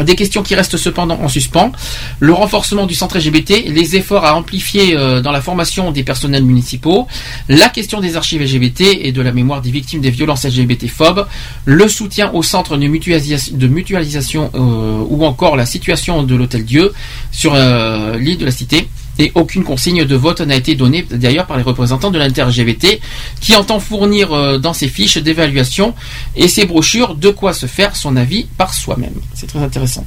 Des 0.00 0.14
questions 0.14 0.42
qui 0.42 0.54
restent 0.54 0.76
cependant 0.76 1.18
en 1.20 1.28
suspens. 1.28 1.72
Le 2.20 2.32
renforcement 2.32 2.86
du 2.86 2.94
centre 2.94 3.18
LGBT, 3.18 3.64
les 3.66 3.96
efforts 3.96 4.24
à 4.24 4.36
amplifier 4.36 4.96
euh, 4.96 5.20
dans 5.20 5.32
la 5.32 5.40
formation 5.40 5.90
des 5.90 6.04
personnels 6.04 6.44
municipaux, 6.44 7.08
la 7.48 7.68
question 7.68 8.00
des 8.00 8.16
archives 8.16 8.40
LGBT 8.40 8.82
et 9.00 9.10
de 9.10 9.20
la 9.20 9.32
mémoire 9.32 9.60
des 9.60 9.70
victimes 9.70 10.00
des 10.00 10.10
violences 10.10 10.44
LGBT-phobes, 10.44 11.26
le 11.64 11.88
soutien 11.88 12.30
au 12.32 12.42
centre 12.44 12.76
de 12.76 13.66
mutualisation, 13.66 14.50
euh, 14.54 15.04
ou 15.08 15.24
encore 15.24 15.56
la 15.56 15.66
situation 15.66 16.22
de 16.22 16.34
l'Hôtel 16.36 16.64
Dieu 16.64 16.92
sur 17.32 17.54
euh, 17.54 18.16
l'île 18.18 18.38
de 18.38 18.44
la 18.44 18.52
Cité. 18.52 18.88
Et 19.18 19.32
aucune 19.34 19.64
consigne 19.64 20.04
de 20.04 20.14
vote 20.14 20.40
n'a 20.42 20.54
été 20.54 20.74
donnée 20.76 21.02
d'ailleurs 21.10 21.46
par 21.46 21.56
les 21.56 21.62
représentants 21.64 22.10
de 22.10 22.18
l'inter-LGBT 22.18 23.00
qui 23.40 23.56
entend 23.56 23.80
fournir 23.80 24.32
euh, 24.32 24.58
dans 24.58 24.72
ses 24.72 24.86
fiches 24.88 25.18
d'évaluation 25.18 25.94
et 26.36 26.46
ses 26.48 26.66
brochures 26.66 27.14
de 27.16 27.30
quoi 27.30 27.52
se 27.52 27.66
faire 27.66 27.96
son 27.96 28.16
avis 28.16 28.46
par 28.56 28.72
soi-même. 28.74 29.14
C'est 29.34 29.46
très 29.48 29.58
intéressant. 29.58 30.06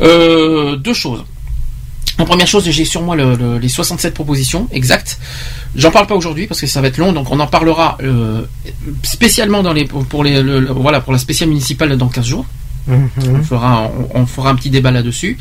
Euh, 0.00 0.76
deux 0.76 0.94
choses. 0.94 1.24
En 2.18 2.24
première 2.24 2.48
chose, 2.48 2.68
j'ai 2.68 2.84
sur 2.84 3.02
moi 3.02 3.14
le- 3.14 3.36
le- 3.36 3.58
les 3.58 3.68
67 3.68 4.12
propositions 4.12 4.66
exactes. 4.72 5.18
J'en 5.76 5.92
parle 5.92 6.08
pas 6.08 6.16
aujourd'hui 6.16 6.48
parce 6.48 6.60
que 6.60 6.66
ça 6.66 6.80
va 6.80 6.88
être 6.88 6.98
long, 6.98 7.12
donc 7.12 7.30
on 7.30 7.38
en 7.38 7.46
parlera 7.46 7.96
euh, 8.02 8.42
spécialement 9.04 9.62
dans 9.62 9.72
les, 9.72 9.84
pour, 9.84 10.04
pour 10.04 10.24
les, 10.24 10.42
le- 10.42 10.58
le- 10.58 10.72
voilà, 10.72 11.00
pour 11.00 11.12
la 11.12 11.18
spéciale 11.20 11.48
municipale 11.50 11.96
dans 11.96 12.08
15 12.08 12.26
jours. 12.26 12.46
On 12.88 13.42
fera, 13.42 13.90
on, 14.14 14.26
fera 14.26 14.50
un 14.50 14.54
petit 14.54 14.70
débat 14.70 14.90
là-dessus. 14.90 15.38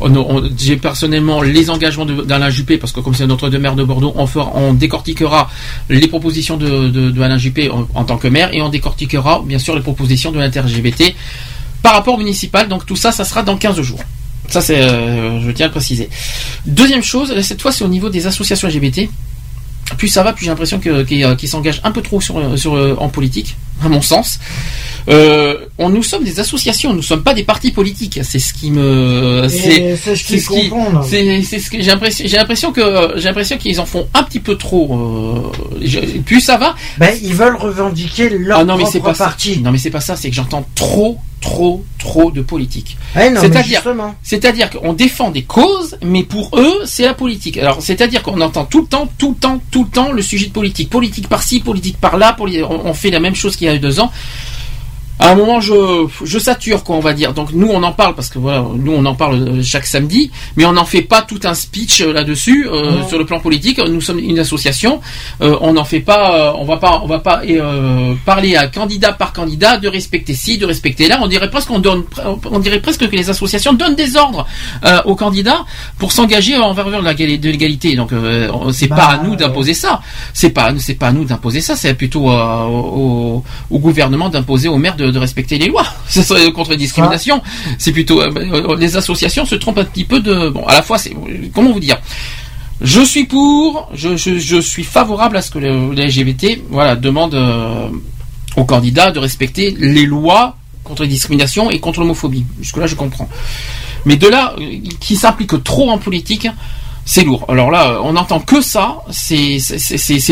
On- 0.00 0.14
on- 0.16 0.50
J'ai 0.58 0.76
personnellement 0.76 1.42
les 1.42 1.70
engagements 1.70 2.04
d'Alain 2.06 2.50
Juppé, 2.50 2.78
parce 2.78 2.92
que 2.92 3.00
comme 3.00 3.14
c'est 3.14 3.26
notre 3.26 3.48
maire 3.50 3.76
de 3.76 3.84
Bordeaux, 3.84 4.14
on, 4.16 4.72
décortiquera 4.74 5.50
les 5.88 6.08
propositions 6.08 6.56
de, 6.56 7.12
Juppé 7.38 7.70
en, 7.70 8.04
tant 8.04 8.16
que 8.16 8.28
maire, 8.28 8.50
et 8.52 8.60
on 8.62 8.68
décortiquera 8.68 9.42
bien 9.44 9.58
sûr 9.58 9.74
les 9.74 9.82
propositions 9.82 10.32
de 10.32 10.38
l'inter-LGBT 10.38 11.14
par 11.82 11.94
rapport 11.94 12.14
au 12.14 12.18
municipal. 12.18 12.68
Donc 12.68 12.86
tout 12.86 12.96
ça, 12.96 13.12
ça 13.12 13.24
sera 13.24 13.42
dans 13.42 13.56
15 13.56 13.80
jours. 13.80 14.00
Ça, 14.48 14.60
c'est, 14.60 14.80
euh, 14.80 15.40
je 15.42 15.50
tiens 15.52 15.66
à 15.66 15.70
préciser. 15.70 16.08
Deuxième 16.66 17.02
chose, 17.04 17.40
cette 17.42 17.62
fois, 17.62 17.70
c'est 17.70 17.84
au 17.84 17.88
niveau 17.88 18.10
des 18.10 18.26
associations 18.26 18.68
LGBT. 18.68 19.08
Plus 19.96 20.08
ça 20.08 20.22
va, 20.22 20.32
plus 20.32 20.44
j'ai 20.44 20.50
l'impression 20.50 20.78
qu'ils 20.78 21.48
s'engagent 21.48 21.80
un 21.84 21.90
peu 21.90 22.00
trop 22.02 22.20
euh, 22.30 22.96
en 22.98 23.08
politique, 23.08 23.56
à 23.82 23.88
mon 23.88 24.02
sens. 24.02 24.38
Euh, 25.08 25.56
on, 25.78 25.88
nous 25.88 26.02
sommes 26.02 26.24
des 26.24 26.40
associations, 26.40 26.90
nous 26.90 26.98
ne 26.98 27.02
sommes 27.02 27.22
pas 27.22 27.32
des 27.34 27.42
partis 27.42 27.70
politiques. 27.72 28.20
C'est 28.22 28.38
ce 28.38 28.52
qui 28.52 28.70
me, 28.70 29.46
c'est 29.48 29.96
ce 29.96 30.24
qui- 31.08 31.42
c'est 31.42 31.58
ce 31.58 31.70
que 31.70 31.78
j'ai 31.80 31.90
l'impression. 31.90 32.24
J'ai 32.28 32.36
l'impression 32.36 32.70
que 32.72 33.12
j'ai 33.16 33.24
l'impression 33.24 33.56
qu'ils 33.56 33.80
en 33.80 33.86
font 33.86 34.06
un 34.14 34.22
petit 34.22 34.40
peu 34.40 34.56
trop. 34.56 35.50
euh, 35.82 36.20
plus 36.26 36.40
ça 36.40 36.58
va. 36.58 36.74
Ben, 36.98 37.16
ils 37.22 37.34
veulent 37.34 37.56
revendiquer 37.56 38.28
leur 38.28 38.58
Ah 38.60 38.64
non 38.64 38.76
mais 38.76 38.82
propre 38.82 38.92
pas 39.00 39.14
parti. 39.14 39.54
ça. 39.54 39.60
Non 39.60 39.72
mais 39.72 39.78
c'est 39.78 39.90
pas 39.90 40.00
ça. 40.02 40.16
C'est 40.16 40.28
que 40.28 40.36
j'entends 40.36 40.66
trop 40.74 41.18
trop, 41.40 41.84
trop 41.98 42.30
de 42.30 42.42
politique. 42.42 42.96
Eh 43.16 43.30
C'est-à-dire, 44.22 44.70
qu'on 44.70 44.92
défend 44.92 45.30
des 45.30 45.42
causes, 45.42 45.96
mais 46.02 46.22
pour 46.22 46.50
eux, 46.58 46.82
c'est 46.84 47.04
la 47.04 47.14
politique. 47.14 47.56
Alors, 47.56 47.80
c'est-à-dire 47.80 48.22
qu'on 48.22 48.40
entend 48.40 48.64
tout 48.64 48.82
le 48.82 48.86
temps, 48.86 49.08
tout 49.18 49.30
le 49.30 49.36
temps, 49.36 49.60
tout 49.70 49.84
le 49.84 49.90
temps 49.90 50.12
le 50.12 50.22
sujet 50.22 50.46
de 50.46 50.52
politique. 50.52 50.90
Politique 50.90 51.28
par-ci, 51.28 51.60
politique 51.60 51.98
par-là, 51.98 52.36
on 52.68 52.94
fait 52.94 53.10
la 53.10 53.20
même 53.20 53.34
chose 53.34 53.56
qu'il 53.56 53.66
y 53.66 53.70
a 53.70 53.78
deux 53.78 54.00
ans. 54.00 54.12
À 55.22 55.32
un 55.32 55.34
moment, 55.34 55.60
je, 55.60 56.06
je 56.24 56.38
sature, 56.38 56.82
quoi, 56.82 56.96
on 56.96 57.00
va 57.00 57.12
dire. 57.12 57.34
Donc, 57.34 57.52
nous, 57.52 57.68
on 57.68 57.82
en 57.82 57.92
parle 57.92 58.14
parce 58.14 58.30
que 58.30 58.38
voilà, 58.38 58.64
nous, 58.74 58.92
on 58.92 59.04
en 59.04 59.14
parle 59.14 59.34
euh, 59.36 59.62
chaque 59.62 59.84
samedi, 59.84 60.30
mais 60.56 60.64
on 60.64 60.72
n'en 60.72 60.86
fait 60.86 61.02
pas 61.02 61.20
tout 61.20 61.40
un 61.44 61.52
speech 61.52 62.00
euh, 62.00 62.12
là-dessus 62.14 62.66
euh, 62.72 62.90
Non. 63.00 63.08
sur 63.08 63.18
le 63.18 63.26
plan 63.26 63.38
politique. 63.38 63.78
Nous 63.86 64.00
sommes 64.00 64.18
une 64.18 64.38
association. 64.38 65.00
Euh, 65.42 65.56
on 65.60 65.74
n'en 65.74 65.84
fait 65.84 66.00
pas, 66.00 66.34
euh, 66.34 66.52
on 66.58 66.64
va 66.64 66.78
pas, 66.78 67.00
on 67.04 67.06
va 67.06 67.18
pas 67.18 67.42
euh, 67.46 68.14
parler 68.24 68.56
à 68.56 68.66
candidat 68.68 69.12
par 69.12 69.34
candidat 69.34 69.76
de 69.76 69.88
respecter 69.88 70.32
ci, 70.34 70.56
de 70.56 70.64
respecter 70.64 71.06
là. 71.06 71.18
On 71.22 71.26
dirait 71.28 71.50
presque 71.50 71.68
qu'on 71.68 71.80
donne, 71.80 72.02
on 72.50 72.58
dirait 72.58 72.80
presque 72.80 73.06
que 73.06 73.14
les 73.16 73.28
associations 73.28 73.74
donnent 73.74 73.96
des 73.96 74.16
ordres 74.16 74.46
euh, 74.86 75.00
aux 75.04 75.16
candidats 75.16 75.66
pour 75.98 76.12
s'engager 76.12 76.56
en 76.56 76.74
faveur 76.74 77.02
de 77.02 77.08
l'égalité. 77.50 77.94
Donc, 77.94 78.12
euh, 78.14 78.48
c'est 78.72 78.88
Bah, 78.88 78.96
pas 78.96 79.04
à 79.04 79.18
nous 79.18 79.36
d'imposer 79.36 79.74
ça. 79.74 80.00
C'est 80.32 80.50
pas, 80.50 80.72
c'est 80.78 80.94
pas 80.94 81.08
à 81.08 81.12
nous 81.12 81.24
d'imposer 81.26 81.60
ça. 81.60 81.76
C'est 81.76 81.92
plutôt 81.92 82.30
euh, 82.30 82.64
au, 82.64 83.44
au 83.70 83.78
gouvernement 83.78 84.30
d'imposer 84.30 84.68
aux 84.68 84.78
maires 84.78 84.96
de, 84.96 85.09
de 85.12 85.18
respecter 85.18 85.58
les 85.58 85.68
lois. 85.68 85.86
Ce 86.08 86.22
serait 86.22 86.50
contre 86.52 86.70
les 86.70 86.76
discriminations. 86.76 87.42
C'est 87.78 87.92
plutôt 87.92 88.20
euh, 88.20 88.30
euh, 88.36 88.76
les 88.76 88.96
associations 88.96 89.44
se 89.44 89.54
trompent 89.54 89.78
un 89.78 89.84
petit 89.84 90.04
peu 90.04 90.20
de. 90.20 90.48
Bon, 90.50 90.66
à 90.66 90.74
la 90.74 90.82
fois, 90.82 90.98
c'est 90.98 91.14
comment 91.54 91.72
vous 91.72 91.80
dire? 91.80 91.98
Je 92.80 93.02
suis 93.02 93.24
pour, 93.24 93.90
je, 93.92 94.16
je, 94.16 94.38
je 94.38 94.56
suis 94.56 94.84
favorable 94.84 95.36
à 95.36 95.42
ce 95.42 95.50
que 95.50 95.58
le, 95.58 95.92
les 95.92 96.06
LGBT 96.06 96.62
voilà, 96.70 96.96
demande 96.96 97.34
euh, 97.34 97.88
aux 98.56 98.64
candidats 98.64 99.10
de 99.10 99.18
respecter 99.18 99.76
les 99.78 100.06
lois 100.06 100.56
contre 100.82 101.02
les 101.02 101.08
discriminations 101.08 101.70
et 101.70 101.78
contre 101.78 102.00
l'homophobie. 102.00 102.46
Jusque-là, 102.60 102.86
je 102.86 102.94
comprends. 102.94 103.28
Mais 104.06 104.16
de 104.16 104.28
là, 104.28 104.56
qui 104.98 105.16
s'implique 105.16 105.62
trop 105.62 105.90
en 105.90 105.98
politique, 105.98 106.48
c'est 107.04 107.24
lourd. 107.24 107.44
Alors 107.48 107.70
là, 107.70 107.92
euh, 107.92 107.98
on 108.02 108.12
n'entend 108.12 108.40
que 108.40 108.60
ça, 108.60 108.98
c'est 109.10 109.58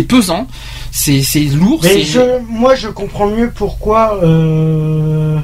pesant, 0.08 0.46
c'est 0.90 1.22
lourd. 1.54 1.80
Mais 1.82 1.88
c'est- 1.90 2.04
je, 2.04 2.20
moi, 2.48 2.74
je 2.74 2.88
comprends 2.88 3.26
mieux 3.28 3.50
pourquoi 3.54 4.20
euh, 4.22 5.38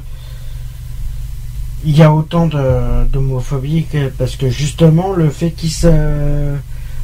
il 1.84 1.96
y 1.96 2.02
a 2.02 2.12
autant 2.12 2.48
d'homophobie, 3.10 3.86
parce 4.18 4.36
que 4.36 4.48
justement, 4.48 5.12
le 5.12 5.28
fait 5.30 5.50
qu'ils 5.50 5.72
se. 5.72 6.54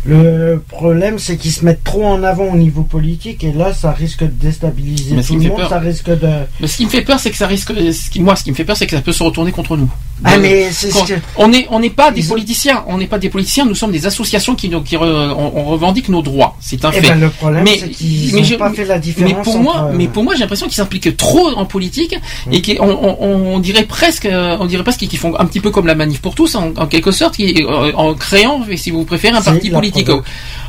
Le 0.07 0.63
problème, 0.69 1.19
c'est 1.19 1.37
qu'ils 1.37 1.53
se 1.53 1.63
mettent 1.65 1.85
trop 1.85 2.05
en 2.07 2.23
avant 2.23 2.45
au 2.45 2.57
niveau 2.57 2.83
politique, 2.83 3.45
et 3.45 3.53
là, 3.53 3.75
ça 3.75 3.93
risque 3.93 4.23
de 4.23 4.29
déstabiliser 4.29 5.15
Mais 5.15 5.23
tout 5.23 5.35
le 5.35 5.41
monde, 5.49 5.59
peur- 5.59 5.69
ça 5.69 5.79
risque 5.79 6.09
de. 6.09 6.29
Mais 6.61 6.67
ce 6.67 6.77
qui 6.79 6.85
me 6.87 6.91
fait 6.91 7.03
peur, 7.03 7.21
c'est 7.21 7.31
que 7.31 7.37
ça 7.37 7.47
risque. 7.47 7.73
ce 7.93 8.11
qui- 8.11 8.21
moi, 8.21 8.35
ce 8.35 8.43
qui 8.45 8.51
me 8.51 8.57
fait 8.57 8.65
peur, 8.65 8.77
c'est 8.77 8.87
que 8.87 8.97
ça 8.97 9.03
peut 9.03 9.13
se 9.13 9.23
retourner 9.23 9.53
contre 9.53 9.77
nous. 9.77 9.91
Ah, 10.23 10.37
De- 10.37 10.43
mais 10.43 10.69
c'est 10.71 10.91
ce 10.91 10.95
quand- 10.99 11.05
que- 11.07 11.15
On 11.37 11.51
est, 11.53 11.67
on 11.71 11.81
n'est 11.81 11.89
pas 11.91 12.11
des 12.11 12.23
politiciens. 12.23 12.85
On 12.89 12.99
n'est 12.99 13.07
pas 13.07 13.19
des 13.19 13.31
politiciens. 13.31 13.65
Nous 13.65 13.75
sommes 13.75 13.91
des 13.93 14.05
associations 14.07 14.55
qui, 14.55 14.69
qui 14.69 14.97
re- 14.97 15.33
on, 15.37 15.53
on 15.57 15.65
revendique 15.65 16.09
nos 16.11 16.21
droits. 16.23 16.57
C'est 16.61 16.85
un 16.85 16.91
Eh 16.95 17.01
fait. 17.01 17.09
ben, 17.09 17.21
le 17.21 17.31
problème, 17.31 17.65
mais, 17.65 17.77
qu'ils 17.79 18.35
mais 18.35 18.57
pas 18.59 18.71
fait 18.71 18.85
la 18.85 18.99
différence 18.99 19.33
Mais 19.33 19.43
pour 19.43 19.59
moi, 19.59 19.77
entre, 19.77 19.85
euh, 19.87 19.97
mais 19.97 20.09
pour 20.09 20.23
moi, 20.25 20.35
j'ai 20.35 20.41
l'impression 20.41 20.67
qu'ils 20.67 20.75
s'impliquent 20.77 21.17
trop 21.17 21.49
en 21.57 21.65
politique 21.65 22.15
et 22.53 22.61
qu'on 22.63 22.85
on, 22.91 23.17
on- 23.21 23.55
on 23.55 23.59
dirait 23.61 23.85
presque, 23.85 24.27
euh, 24.27 24.57
on 24.61 24.67
dirait 24.67 24.83
presque 24.83 25.01
qu'ils 25.01 25.19
font 25.19 25.39
un 25.39 25.47
petit 25.47 25.61
peu 25.61 25.71
comme 25.71 25.87
la 25.87 25.95
manif 25.95 26.21
pour 26.21 26.35
tous, 26.35 26.55
en, 26.55 26.73
en 26.77 26.87
quelque 26.87 27.13
sorte, 27.13 27.39
euh, 27.41 27.93
en 27.95 28.13
créant, 28.15 28.61
si 28.77 28.91
vous 28.91 29.05
préférez, 29.05 29.37
un 29.37 29.43
parti 29.43 29.69
la 29.71 29.79
politique. 29.91 30.07
provoque. 30.07 30.27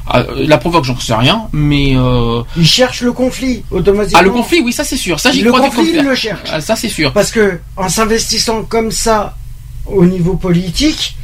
Ah, 0.07 0.19
euh, 0.19 0.45
la 0.47 0.57
provoque, 0.57 0.83
j'en 0.83 0.99
sais 0.99 1.13
rien, 1.13 1.43
mais 1.53 1.93
euh, 1.95 2.41
Ils 2.57 2.67
cherchent 2.67 3.01
le 3.01 3.13
conflit, 3.13 3.63
automatiquement. 3.71 4.19
ah 4.19 4.23
le 4.23 4.31
conflit, 4.31 4.61
oui, 4.61 4.73
ça 4.73 4.83
c'est 4.83 4.97
sûr. 4.97 5.19
Ça 5.19 5.31
j'y 5.31 5.41
Le 5.41 5.51
crois 5.51 5.69
conflit, 5.69 5.91
faire. 5.93 6.03
le 6.03 6.15
cherchent. 6.15 6.49
Ah, 6.51 6.59
ça 6.61 6.75
c'est 6.75 6.89
sûr. 6.89 7.13
Parce 7.13 7.31
que 7.31 7.59
en 7.77 7.87
s'investissant 7.87 8.63
comme 8.63 8.91
ça 8.91 9.35
au 9.85 10.05
niveau 10.05 10.33
politique, 10.35 11.15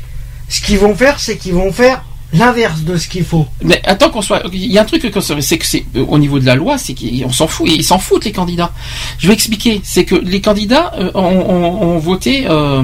ce 0.50 0.62
qu'ils 0.62 0.80
vont 0.80 0.96
faire, 0.96 1.20
c'est 1.20 1.38
qu'ils 1.38 1.54
vont 1.54 1.72
faire 1.72 2.04
l'inverse 2.34 2.82
de 2.82 2.98
ce 2.98 3.08
qu'il 3.08 3.24
faut. 3.24 3.46
Mais 3.64 3.82
attends 3.86 4.10
qu'on 4.10 4.22
soit, 4.22 4.44
il 4.52 4.66
y 4.72 4.78
a 4.78 4.82
un 4.82 4.86
truc 4.86 5.10
que 5.10 5.20
c'est 5.22 5.58
que 5.58 5.66
c'est 5.66 5.86
euh, 5.96 6.04
au 6.08 6.18
niveau 6.20 6.40
de 6.40 6.46
la 6.46 6.56
loi, 6.56 6.78
c'est 6.78 6.94
qu'on 6.94 7.32
s'en 7.32 7.48
fout 7.48 7.68
ils 7.70 7.84
s'en 7.84 8.00
foutent 8.00 8.26
les 8.26 8.32
candidats. 8.34 8.72
Je 9.18 9.28
vais 9.28 9.34
expliquer, 9.34 9.80
c'est 9.84 10.04
que 10.04 10.16
les 10.16 10.42
candidats 10.42 10.92
euh, 11.00 11.10
ont, 11.14 11.22
ont- 11.24 11.82
ont 11.84 12.00
voté, 12.00 12.46
euh, 12.50 12.82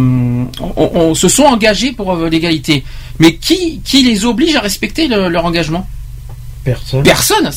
ont- 0.78 1.14
se 1.16 1.28
sont 1.28 1.44
engagés 1.44 1.92
pour 1.92 2.16
l'égalité. 2.16 2.84
Mais 3.20 3.36
qui 3.36 3.82
qui 3.84 4.04
les 4.04 4.26
oblige 4.26 4.56
à 4.56 4.62
respecter 4.62 5.08
le- 5.08 5.28
leur 5.30 5.46
engagement? 5.46 5.88
Personne. 6.64 7.04
Personne. 7.04 7.52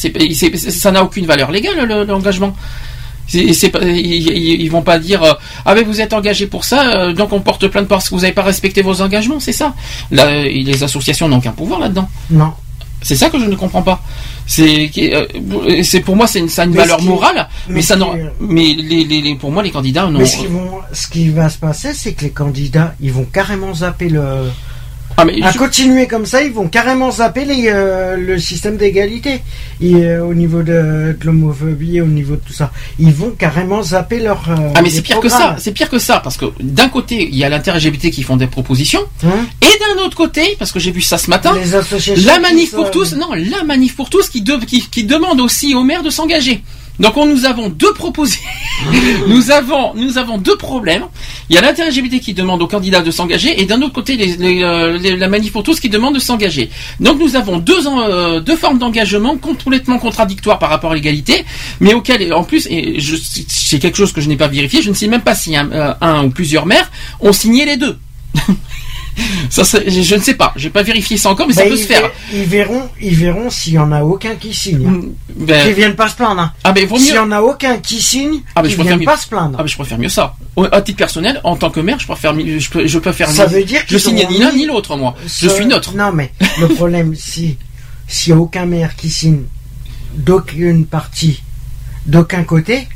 Ça 0.58 0.90
n'a 0.90 1.04
aucune 1.04 1.26
valeur 1.26 1.52
légale 1.52 1.86
le- 1.86 2.04
l'engagement. 2.04 2.56
Ils, 3.32 4.68
vont 4.70 4.82
pas 4.82 4.98
dire 4.98 5.22
euh, 5.22 5.32
ah 5.64 5.74
mais 5.74 5.82
vous 5.82 6.00
êtes 6.00 6.12
engagé 6.12 6.46
pour 6.46 6.64
ça 6.64 6.90
euh, 6.94 7.12
donc 7.12 7.32
on 7.32 7.40
porte 7.40 7.66
plainte 7.68 7.88
parce 7.88 8.08
que 8.08 8.14
vous 8.14 8.20
n'avez 8.22 8.32
pas 8.32 8.42
respecté 8.42 8.82
vos 8.82 9.02
engagements 9.02 9.40
c'est 9.40 9.52
ça? 9.52 9.74
Là, 10.10 10.42
les 10.44 10.82
associations 10.82 11.28
n'ont 11.28 11.38
aucun 11.38 11.52
pouvoir 11.52 11.80
là-dedans 11.80 12.08
Non. 12.30 12.52
c'est 13.02 13.16
ça 13.16 13.28
que 13.30 13.38
je 13.38 13.44
ne 13.46 13.54
comprends 13.56 13.82
pas. 13.82 14.00
C'est, 14.48 14.90
euh, 14.98 15.26
c'est 15.82 16.00
pour 16.00 16.14
moi, 16.14 16.28
c'est 16.28 16.38
une, 16.38 16.48
ça 16.48 16.62
a 16.62 16.64
une 16.66 16.70
Mais 16.70 16.78
valeur 16.78 16.98
qui- 16.98 17.06
morale, 17.06 17.48
mais, 17.68 17.74
mais 17.76 17.82
ça 17.82 17.94
ce 17.94 17.98
n'en- 17.98 18.12
qui- 18.14 18.20
mais 18.40 18.74
les, 18.78 19.04
les, 19.04 19.20
les- 19.20 19.34
pour 19.34 19.50
moi, 19.50 19.60
les 19.62 19.70
candidats 19.72 20.06
non. 20.06 20.20
Mais 20.20 20.24
ce 20.24 20.36
qui, 20.36 20.46
vont, 20.46 20.70
ce 20.92 21.08
qui 21.08 21.28
va 21.30 21.48
se 21.48 21.58
passer, 21.58 21.92
c'est 21.94 22.12
que 22.12 22.22
les 22.22 22.30
candidats, 22.30 22.94
ils 23.00 23.10
vont 23.12 23.24
carrément 23.24 23.74
zapper 23.74 24.08
le. 24.08 24.50
Ah, 25.18 25.24
mais 25.24 25.42
à 25.42 25.50
je- 25.50 25.58
continuer 25.58 26.06
comme 26.06 26.26
ça, 26.26 26.42
ils 26.42 26.52
vont 26.52 26.68
carrément 26.68 27.10
zapper 27.10 27.44
les, 27.44 27.68
euh, 27.68 28.16
le 28.16 28.38
système 28.38 28.76
d'égalité. 28.76 29.40
Et 29.80 29.94
euh, 29.94 30.24
au 30.24 30.34
niveau 30.34 30.58
de, 30.62 31.16
de 31.18 31.24
l'homophobie, 31.24 32.00
au 32.00 32.06
niveau 32.06 32.34
de 32.36 32.40
tout 32.46 32.52
ça, 32.52 32.70
ils 32.98 33.12
vont 33.12 33.30
carrément 33.30 33.82
zapper 33.82 34.20
leur. 34.20 34.44
euh, 34.50 34.54
Ah 34.74 34.82
mais 34.82 34.90
c'est 34.90 35.02
pire 35.02 35.20
que 35.20 35.28
ça, 35.28 35.56
c'est 35.58 35.72
pire 35.72 35.88
que 35.88 35.98
ça 35.98 36.20
parce 36.20 36.36
que 36.36 36.46
d'un 36.60 36.88
côté 36.88 37.28
il 37.30 37.36
y 37.36 37.44
a 37.44 37.48
l'inter-LGBT 37.48 38.10
qui 38.10 38.22
font 38.22 38.36
des 38.36 38.46
propositions 38.46 39.00
Hein 39.24 39.46
et 39.62 39.94
d'un 39.96 40.02
autre 40.04 40.16
côté 40.16 40.56
parce 40.58 40.72
que 40.72 40.78
j'ai 40.80 40.90
vu 40.90 41.00
ça 41.00 41.18
ce 41.18 41.30
matin, 41.30 41.54
Les 41.54 41.74
associations 41.74 42.26
la 42.26 42.38
manif 42.38 42.70
sont- 42.70 42.76
pour 42.76 42.90
tous, 42.90 43.14
non 43.16 43.28
la 43.32 43.64
manif 43.64 43.96
pour 43.96 44.10
tous 44.10 44.28
qui, 44.28 44.42
de- 44.42 44.56
qui, 44.64 44.80
qui 44.88 45.04
demande 45.04 45.40
aussi 45.40 45.74
aux 45.74 45.82
maires 45.84 46.02
de 46.02 46.10
s'engager. 46.10 46.62
Donc 46.98 47.16
on, 47.16 47.26
nous 47.26 47.44
avons 47.44 47.68
deux 47.68 47.92
propositions, 47.92 48.42
nous 49.28 49.50
avons 49.50 49.94
nous 49.94 50.18
avons 50.18 50.38
deux 50.38 50.56
problèmes. 50.56 51.04
Il 51.50 51.54
y 51.54 51.58
a 51.58 51.62
l'inter-LGBT 51.62 52.20
qui 52.20 52.34
demande 52.34 52.62
aux 52.62 52.66
candidats 52.66 53.02
de 53.02 53.10
s'engager 53.10 53.60
et 53.60 53.66
d'un 53.66 53.82
autre 53.82 53.92
côté 53.92 54.18
euh, 54.40 55.16
la 55.16 55.28
manif 55.28 55.52
pour 55.52 55.62
tous 55.62 55.78
qui 55.78 55.88
demande 55.88 56.14
de 56.14 56.20
s'engager. 56.20 56.70
Donc 57.00 57.18
nous 57.18 57.36
avons 57.36 57.58
deux 57.58 57.86
euh, 57.86 58.40
deux 58.40 58.56
formes 58.56 58.78
d'engagement 58.78 59.36
complètement 59.36 59.98
contradictoires 59.98 60.58
par 60.58 60.70
rapport 60.70 60.92
à 60.92 60.94
l'égalité, 60.94 61.44
mais 61.80 61.92
auxquelles 61.94 62.32
en 62.32 62.44
plus 62.44 62.66
et 62.70 62.98
c'est 63.48 63.78
quelque 63.78 63.96
chose 63.96 64.12
que 64.12 64.20
je 64.20 64.28
n'ai 64.28 64.36
pas 64.36 64.48
vérifié, 64.48 64.82
je 64.82 64.88
ne 64.90 64.94
sais 64.94 65.08
même 65.08 65.22
pas 65.22 65.34
si 65.34 65.56
un, 65.56 65.70
euh, 65.72 65.94
un 66.00 66.24
ou 66.24 66.30
plusieurs 66.30 66.66
maires 66.66 66.90
ont 67.20 67.32
signé 67.32 67.66
les 67.66 67.76
deux. 67.76 67.98
Ça, 69.50 69.62
je, 69.64 70.02
je 70.02 70.14
ne 70.14 70.20
sais 70.20 70.34
pas, 70.34 70.52
j'ai 70.56 70.70
pas 70.70 70.82
vérifié 70.82 71.16
ça 71.16 71.30
encore, 71.30 71.46
mais 71.46 71.54
ça 71.54 71.62
Ben, 71.62 71.70
peut 71.70 71.76
se 71.76 71.86
faire. 71.86 72.10
Ils 72.32 72.44
verront, 72.44 72.82
ils 73.00 73.14
verront 73.14 73.48
s'il 73.50 73.74
y 73.74 73.78
en 73.78 73.90
a 73.92 74.02
aucun 74.02 74.34
qui 74.36 74.52
signe. 74.52 74.86
hein. 74.86 75.00
Ben- 75.34 75.66
Qui 75.66 75.72
viennent 75.74 75.94
pas 75.96 76.08
se 76.08 76.16
plaindre. 76.16 76.40
hein. 76.40 76.52
Ah, 76.64 76.72
mais 76.74 76.84
vaut 76.84 76.96
mieux. 76.96 77.02
S'il 77.04 77.14
y 77.14 77.18
en 77.18 77.30
a 77.32 77.40
aucun 77.40 77.78
qui 77.78 78.02
signe, 78.02 78.40
Ah, 78.54 78.62
mais 78.62 78.68
ils 78.68 78.72
je 78.72 78.76
préfère 78.76 78.84
viennent 78.96 78.98
mieux. 79.00 79.04
pas 79.06 79.16
se 79.16 79.28
plaindre. 79.28 79.56
Ah, 79.58 79.62
mais 79.62 79.68
je 79.68 79.74
préfère 79.76 79.98
mieux 79.98 80.08
ça. 80.08 80.34
À 80.72 80.80
titre 80.82 80.98
personnel, 80.98 81.40
en 81.44 81.56
tant 81.56 81.70
que 81.70 81.80
maire, 81.80 81.98
je 81.98 82.06
préfère, 82.06 82.34
mieux- 82.34 82.58
je, 82.58 82.70
peux- 82.70 82.86
je 82.86 82.98
préfère 82.98 83.30
Ça 83.30 83.46
mieux- 83.46 83.54
veut 83.58 83.64
dire 83.64 83.80
je 83.88 83.96
signe 83.98 84.26
ni 84.28 84.38
l'un 84.38 84.52
ni 84.52 84.66
l'autre, 84.66 84.96
moi. 84.96 85.14
Je 85.26 85.48
suis 85.48 85.66
neutre. 85.66 85.94
Non, 85.94 86.12
mais 86.12 86.32
le 86.60 86.68
problème, 86.68 87.14
si 87.18 87.56
s'il 88.08 88.34
n'y 88.34 88.38
a 88.38 88.42
aucun 88.42 88.66
maire 88.66 88.94
qui 88.96 89.10
signe 89.10 89.42
d'aucune 90.14 90.86
partie, 90.86 91.42
d'aucun 92.06 92.44
côté, 92.44 92.86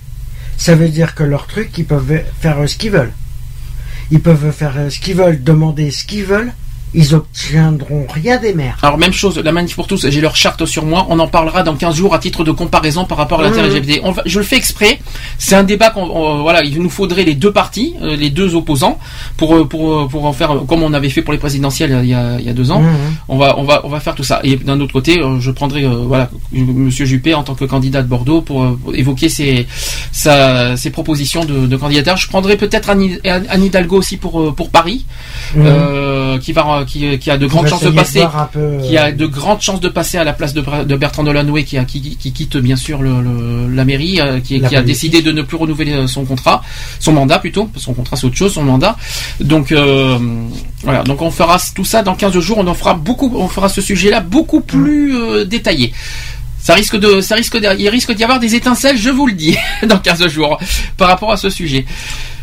ça 0.56 0.74
veut 0.74 0.88
dire 0.88 1.14
que 1.14 1.22
leur 1.22 1.46
truc, 1.46 1.70
ils 1.78 1.84
peuvent 1.84 2.22
faire 2.40 2.56
ce 2.68 2.76
qu'ils 2.76 2.90
veulent. 2.92 3.12
Ils 4.10 4.20
peuvent 4.20 4.50
faire 4.50 4.76
euh, 4.76 4.90
ce 4.90 4.98
qu'ils 4.98 5.16
veulent, 5.16 5.42
demander 5.42 5.90
ce 5.90 6.04
qu'ils 6.04 6.24
veulent. 6.24 6.52
Ils 6.92 7.14
obtiendront 7.14 8.06
rien 8.12 8.38
des 8.38 8.52
maires. 8.54 8.78
Alors 8.82 8.98
même 8.98 9.12
chose, 9.12 9.38
la 9.38 9.52
manif 9.52 9.76
pour 9.76 9.86
tous, 9.86 10.08
j'ai 10.08 10.20
leur 10.20 10.34
charte 10.36 10.64
sur 10.66 10.84
moi, 10.84 11.06
on 11.08 11.18
en 11.18 11.28
parlera 11.28 11.62
dans 11.62 11.76
15 11.76 11.94
jours 11.94 12.14
à 12.14 12.18
titre 12.18 12.42
de 12.44 12.50
comparaison 12.50 13.04
par 13.04 13.18
rapport 13.18 13.40
à 13.40 13.48
Mmh. 13.48 13.52
l'inter-LGBT. 13.56 14.00
On 14.02 14.10
va- 14.12 14.22
Je 14.26 14.38
le 14.38 14.44
fais 14.44 14.56
exprès, 14.56 14.98
c'est 15.38 15.54
un 15.54 15.62
débat 15.62 15.90
qu'on 15.90 16.02
on- 16.02 16.42
voilà, 16.42 16.62
il 16.64 16.80
nous 16.82 16.90
faudrait 16.90 17.24
les 17.24 17.34
deux 17.34 17.52
partis, 17.52 17.94
euh, 18.02 18.16
les 18.16 18.30
deux 18.30 18.54
opposants 18.54 18.98
pour 19.36 19.54
euh, 19.56 19.64
pour 19.68 19.92
euh, 19.92 20.08
pour 20.08 20.24
en 20.24 20.32
faire 20.32 20.50
comme 20.68 20.82
on 20.82 20.92
avait 20.92 21.10
fait 21.10 21.22
pour 21.22 21.32
les 21.32 21.38
présidentielles 21.38 22.00
il 22.02 22.08
y 22.10 22.14
a, 22.14 22.38
il 22.40 22.44
y 22.44 22.48
a 22.48 22.52
deux 22.52 22.70
ans. 22.70 22.80
Mmh. 22.82 22.96
On 23.28 23.38
va 23.38 23.58
on 23.58 23.62
va 23.64 23.82
on 23.84 23.88
va 23.88 24.00
faire 24.00 24.14
tout 24.14 24.24
ça. 24.24 24.40
Et 24.42 24.56
d'un 24.56 24.80
autre 24.80 24.92
côté, 24.92 25.20
je 25.38 25.50
prendrai 25.52 25.84
euh, 25.84 25.90
voilà 26.06 26.28
monsieur 26.52 27.06
Juppé 27.06 27.34
en 27.34 27.42
tant 27.44 27.54
que 27.54 27.64
candidat 27.64 28.02
de 28.02 28.08
Bordeaux 28.08 28.40
pour, 28.40 28.76
pour 28.78 28.94
évoquer 28.94 29.28
ses 29.28 29.66
sa, 30.12 30.76
ses 30.76 30.90
propositions 30.90 31.44
de, 31.44 31.66
de 31.66 31.76
candidature. 31.76 32.16
Je 32.16 32.28
prendrai 32.28 32.56
peut-être 32.56 32.90
Anne, 32.90 33.18
Anne 33.24 33.64
Hidalgo 33.64 33.96
aussi 33.98 34.16
pour 34.16 34.54
pour 34.54 34.70
Paris 34.70 35.04
Mmh. 35.54 35.62
euh, 35.66 36.38
qui 36.38 36.52
va 36.52 36.79
qui, 36.84 37.18
qui 37.18 37.30
a 37.30 37.38
de 37.38 37.46
grandes 37.46 37.66
chances 37.68 37.82
de 37.82 37.90
passer 37.96 38.20
peu, 38.52 38.78
qui 38.82 38.96
a 38.96 39.06
euh, 39.06 39.12
de 39.12 39.26
grandes 39.26 39.60
chances 39.60 39.80
de 39.80 39.88
passer 39.88 40.18
à 40.18 40.24
la 40.24 40.32
place 40.32 40.54
de, 40.54 40.60
Bertrand 40.96 41.22
Delanoë 41.24 41.64
qui, 41.64 41.78
a, 41.78 41.84
qui, 41.84 42.16
qui 42.16 42.32
quitte 42.32 42.56
bien 42.56 42.76
sûr 42.76 43.02
le, 43.02 43.20
le- 43.22 43.74
la 43.74 43.84
mairie, 43.84 44.20
euh, 44.20 44.40
qui, 44.40 44.58
La 44.58 44.68
qui 44.68 44.76
a 44.76 44.82
décidé 44.82 45.22
de 45.22 45.32
ne 45.32 45.42
plus 45.42 45.56
renouveler 45.56 45.92
euh, 45.92 46.06
son 46.06 46.24
contrat, 46.24 46.62
son 46.98 47.12
mandat 47.12 47.38
plutôt, 47.38 47.64
parce 47.64 47.78
que 47.78 47.84
son 47.84 47.94
contrat 47.94 48.16
c'est 48.16 48.26
autre 48.26 48.36
chose, 48.36 48.52
son 48.52 48.62
mandat. 48.64 48.96
Donc 49.40 49.72
euh, 49.72 50.18
voilà, 50.82 51.02
donc 51.02 51.22
on 51.22 51.30
fera 51.30 51.58
tout 51.74 51.84
ça 51.84 52.02
dans 52.02 52.14
15 52.14 52.38
jours, 52.40 52.58
on 52.58 52.66
en 52.66 52.74
fera 52.74 52.94
beaucoup, 52.94 53.32
on 53.36 53.48
fera 53.48 53.68
ce 53.68 53.80
sujet-là 53.80 54.20
beaucoup 54.20 54.60
plus 54.60 55.16
euh, 55.16 55.44
détaillé. 55.44 55.92
Ça 56.62 56.74
risque 56.74 56.96
de, 56.98 57.22
ça 57.22 57.36
risque 57.36 57.58
de, 57.58 57.68
il 57.78 57.88
risque 57.88 58.12
d'y 58.12 58.22
avoir 58.22 58.38
des 58.38 58.54
étincelles, 58.54 58.98
je 58.98 59.08
vous 59.08 59.26
le 59.26 59.32
dis, 59.32 59.56
dans 59.88 59.98
15 59.98 60.26
jours, 60.28 60.58
par 60.98 61.08
rapport 61.08 61.32
à 61.32 61.36
ce 61.38 61.48
sujet. 61.48 61.86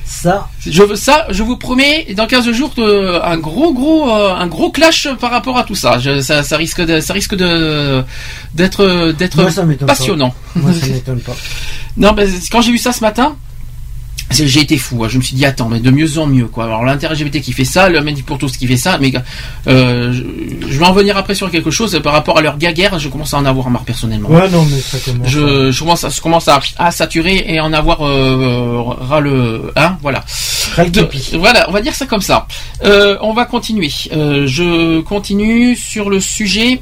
Ça. 0.07 0.47
Je 0.65 0.83
veux 0.83 0.95
ça, 0.95 1.27
je 1.29 1.43
vous 1.43 1.57
promets, 1.57 2.07
dans 2.15 2.27
15 2.27 2.49
jours, 2.51 2.71
un 2.77 3.37
gros, 3.37 3.73
gros, 3.73 4.09
euh, 4.09 4.33
un 4.33 4.47
gros 4.47 4.71
clash 4.71 5.07
par 5.19 5.31
rapport 5.31 5.57
à 5.57 5.63
tout 5.63 5.75
ça. 5.75 5.99
Je- 5.99 6.21
ça, 6.21 6.43
ça 6.43 6.55
risque 6.57 6.81
de, 6.81 6.99
ça 7.01 7.13
risque 7.13 7.35
de, 7.35 8.03
d'être, 8.53 9.11
d'être 9.11 9.37
pas. 9.37 9.43
passionnant. 9.87 10.33
Moi, 10.55 10.71
ça 10.73 10.87
m'étonne 10.93 11.19
pas. 11.19 11.35
Non, 11.97 12.13
ben, 12.13 12.29
quand 12.51 12.61
j'ai 12.61 12.71
vu 12.71 12.77
ça 12.77 12.91
ce 12.93 13.01
matin, 13.01 13.35
j'ai 14.31 14.61
été 14.61 14.77
fou. 14.77 15.03
hein. 15.03 15.07
Je 15.09 15.17
me 15.17 15.23
suis 15.23 15.35
dit, 15.35 15.45
attends, 15.45 15.69
mais 15.69 15.79
de 15.79 15.89
mieux 15.91 16.17
en 16.17 16.27
mieux, 16.27 16.47
quoi. 16.47 16.65
Alors, 16.65 16.83
l'inter 16.83 17.07
LGBT 17.09 17.41
qui 17.41 17.53
fait 17.53 17.63
ça, 17.65 17.89
le 17.89 18.01
Medi 18.01 18.23
pour 18.23 18.37
tous 18.37 18.57
qui 18.57 18.67
fait 18.67 18.77
ça, 18.77 18.97
mais 18.99 19.11
euh, 19.67 20.11
je, 20.13 20.67
je 20.69 20.77
vais 20.79 20.85
en 20.85 20.91
venir 20.93 21.17
après 21.17 21.33
sur 21.35 21.49
quelque 21.49 21.71
chose 21.71 21.99
par 22.03 22.13
rapport 22.13 22.37
à 22.37 22.41
leur 22.41 22.57
gaguerre. 22.57 22.99
Je 22.99 23.09
commence 23.09 23.33
à 23.33 23.37
en 23.37 23.45
avoir 23.45 23.69
marre 23.69 23.83
personnellement. 23.85 24.29
Ouais, 24.29 24.49
non, 24.49 24.65
mais 24.65 24.79
ça 24.79 24.97
commence. 24.99 25.27
Je, 25.27 25.71
je 25.71 25.79
commence, 25.79 26.03
à, 26.03 26.09
je 26.09 26.21
commence 26.21 26.47
à, 26.47 26.59
à 26.77 26.91
saturer 26.91 27.45
et 27.47 27.59
en 27.59 27.71
avoir 27.73 28.01
euh, 28.05 28.81
ras 28.81 29.19
le, 29.19 29.71
hein, 29.75 29.97
voilà. 30.01 30.23
De- 30.89 31.01
voilà, 31.37 31.65
on 31.69 31.71
va 31.71 31.81
dire 31.81 31.95
ça 31.95 32.05
comme 32.05 32.21
ça. 32.21 32.47
Euh, 32.83 33.17
on 33.21 33.33
va 33.33 33.45
continuer. 33.45 33.91
Euh, 34.11 34.45
je 34.47 34.99
continue 35.01 35.75
sur 35.75 36.09
le 36.09 36.19
sujet. 36.19 36.81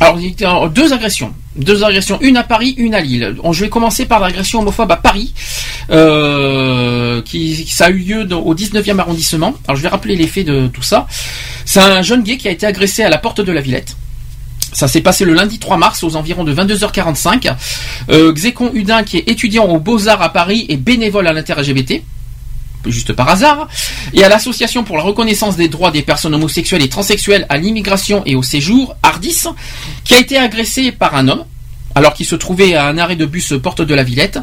Alors, 0.00 0.18
il 0.18 0.40
y 0.40 0.44
a 0.44 0.68
deux 0.68 0.92
agressions. 0.92 1.32
Deux 1.56 1.84
agressions, 1.84 2.18
une 2.20 2.36
à 2.36 2.42
Paris, 2.42 2.74
une 2.78 2.94
à 2.94 3.00
Lille. 3.00 3.36
Je 3.52 3.60
vais 3.60 3.68
commencer 3.68 4.06
par 4.06 4.20
l'agression 4.20 4.60
homophobe 4.60 4.90
à 4.90 4.96
Paris, 4.96 5.32
euh, 5.90 7.22
qui, 7.22 7.66
ça 7.66 7.86
a 7.86 7.90
eu 7.90 7.98
lieu 7.98 8.34
au 8.34 8.54
19e 8.54 8.98
arrondissement. 8.98 9.54
Alors, 9.68 9.76
je 9.76 9.82
vais 9.82 9.88
rappeler 9.88 10.16
les 10.16 10.26
faits 10.26 10.46
de 10.46 10.66
tout 10.66 10.82
ça. 10.82 11.06
C'est 11.64 11.80
un 11.80 12.02
jeune 12.02 12.22
gay 12.22 12.36
qui 12.36 12.48
a 12.48 12.50
été 12.50 12.66
agressé 12.66 13.02
à 13.02 13.08
la 13.08 13.18
porte 13.18 13.40
de 13.40 13.52
la 13.52 13.60
Villette. 13.60 13.96
Ça 14.72 14.88
s'est 14.88 15.00
passé 15.00 15.24
le 15.24 15.34
lundi 15.34 15.60
3 15.60 15.76
mars 15.76 16.02
aux 16.02 16.16
environs 16.16 16.42
de 16.42 16.52
22h45. 16.52 17.54
Euh, 18.10 18.32
Xécon 18.32 18.72
Hudin, 18.74 19.04
qui 19.04 19.18
est 19.18 19.28
étudiant 19.28 19.66
aux 19.66 19.78
Beaux-Arts 19.78 20.22
à 20.22 20.32
Paris 20.32 20.66
et 20.68 20.76
bénévole 20.76 21.28
à 21.28 21.32
l'inter-LGBT, 21.32 22.02
juste 22.90 23.12
par 23.12 23.28
hasard, 23.28 23.68
et 24.12 24.24
à 24.24 24.28
l'Association 24.28 24.82
pour 24.82 24.96
la 24.96 25.04
reconnaissance 25.04 25.56
des 25.56 25.68
droits 25.68 25.92
des 25.92 26.02
personnes 26.02 26.34
homosexuelles 26.34 26.82
et 26.82 26.88
transsexuelles 26.88 27.46
à 27.48 27.56
l'immigration 27.56 28.22
et 28.26 28.34
au 28.34 28.42
séjour, 28.42 28.96
Qui 30.04 30.14
a 30.14 30.18
été 30.18 30.38
agressé 30.38 30.92
par 30.92 31.14
un 31.14 31.28
homme, 31.28 31.44
alors 31.94 32.14
qu'il 32.14 32.26
se 32.26 32.34
trouvait 32.34 32.74
à 32.74 32.86
un 32.86 32.98
arrêt 32.98 33.16
de 33.16 33.26
bus 33.26 33.54
porte 33.62 33.82
de 33.82 33.94
la 33.94 34.02
Villette. 34.02 34.38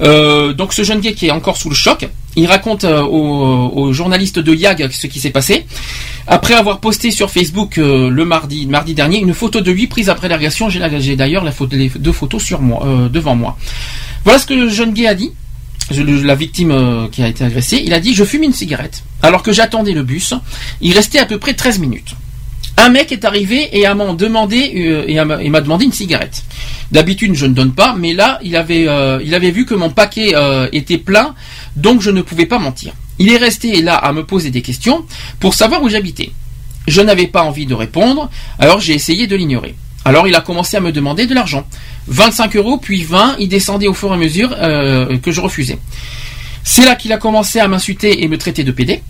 Euh, 0.00 0.52
donc 0.52 0.72
ce 0.72 0.82
jeune 0.82 1.00
gay 1.00 1.14
qui 1.14 1.26
est 1.26 1.30
encore 1.30 1.56
sous 1.56 1.68
le 1.68 1.74
choc, 1.74 2.08
il 2.36 2.46
raconte 2.46 2.84
euh, 2.84 3.02
au, 3.02 3.70
au 3.74 3.92
journaliste 3.92 4.38
de 4.38 4.54
YAG 4.54 4.90
ce 4.90 5.06
qui 5.06 5.20
s'est 5.20 5.30
passé. 5.30 5.66
Après 6.26 6.54
avoir 6.54 6.80
posté 6.80 7.10
sur 7.10 7.30
Facebook 7.30 7.78
euh, 7.78 8.08
le 8.08 8.24
mardi, 8.24 8.66
dernier 8.94 9.18
une 9.18 9.34
photo 9.34 9.60
de 9.60 9.70
lui 9.70 9.86
prise 9.86 10.08
après 10.08 10.28
l'agression, 10.28 10.68
j'ai 10.70 11.16
d'ailleurs 11.16 11.44
les 11.44 11.88
deux 11.96 12.12
photos 12.12 12.42
sur 12.42 12.60
moi, 12.60 12.86
devant 13.10 13.34
moi. 13.34 13.56
Voilà 14.24 14.38
ce 14.38 14.46
que 14.46 14.54
le 14.54 14.68
jeune 14.68 14.92
gay 14.92 15.06
a 15.06 15.14
dit. 15.14 15.32
La 15.90 16.34
victime 16.34 17.08
qui 17.12 17.22
a 17.22 17.28
été 17.28 17.44
agressée, 17.44 17.82
il 17.84 17.92
a 17.92 18.00
dit 18.00 18.14
je 18.14 18.24
fume 18.24 18.42
une 18.42 18.54
cigarette. 18.54 19.02
Alors 19.22 19.42
que 19.42 19.52
j'attendais 19.52 19.92
le 19.92 20.02
bus, 20.02 20.32
il 20.80 20.94
restait 20.94 21.18
à 21.18 21.26
peu 21.26 21.38
près 21.38 21.52
13 21.52 21.78
minutes. 21.78 22.14
Un 22.76 22.88
mec 22.88 23.12
est 23.12 23.24
arrivé 23.24 23.70
euh, 23.86 25.04
et 25.06 25.48
m'a- 25.50 25.60
demandé 25.60 25.84
une 25.84 25.92
cigarette. 25.92 26.42
D'habitude, 26.90 27.34
je 27.34 27.46
ne 27.46 27.54
donne 27.54 27.72
pas, 27.72 27.94
mais 27.98 28.12
là, 28.14 28.38
il 28.42 28.56
avait, 28.56 28.86
euh, 28.88 29.18
vu 29.52 29.64
que 29.64 29.74
mon 29.74 29.90
paquet 29.90 30.32
euh, 30.34 30.68
était 30.72 30.98
plein, 30.98 31.34
donc 31.76 32.00
je 32.02 32.10
ne 32.10 32.20
pouvais 32.22 32.46
pas 32.46 32.58
mentir. 32.58 32.92
Il 33.18 33.30
est 33.32 33.36
resté 33.36 33.80
là 33.80 33.94
à 33.96 34.12
me 34.12 34.24
poser 34.24 34.50
des 34.50 34.60
questions 34.62 35.04
pour 35.38 35.54
savoir 35.54 35.82
où 35.82 35.88
j'habitais. 35.88 36.30
Je 36.88 37.00
n'avais 37.00 37.28
pas 37.28 37.42
envie 37.44 37.64
de 37.66 37.74
répondre, 37.74 38.28
alors 38.58 38.80
j'ai 38.80 38.94
essayé 38.94 39.26
de 39.26 39.36
l'ignorer. 39.36 39.74
Alors 40.04 40.26
il 40.28 40.34
a 40.34 40.40
commencé 40.40 40.76
à 40.76 40.80
me 40.80 40.92
demander 40.92 41.26
de 41.26 41.34
l'argent. 41.34 41.66
25 42.08 42.56
euros, 42.56 42.76
puis 42.76 43.04
20, 43.04 43.36
il 43.38 43.48
descendait 43.48 43.86
au 43.86 43.94
fur 43.94 44.10
et 44.10 44.14
à 44.14 44.16
mesure 44.18 44.50
que 44.50 45.30
je 45.32 45.40
refusais. 45.40 45.78
C'est 46.62 46.84
là 46.84 46.96
qu'il 46.96 47.12
a 47.12 47.18
commencé 47.18 47.60
à 47.60 47.68
m'insulter 47.68 48.22
et 48.22 48.28
me 48.28 48.36
traiter 48.36 48.64
de 48.64 48.72
pédé 48.72 49.02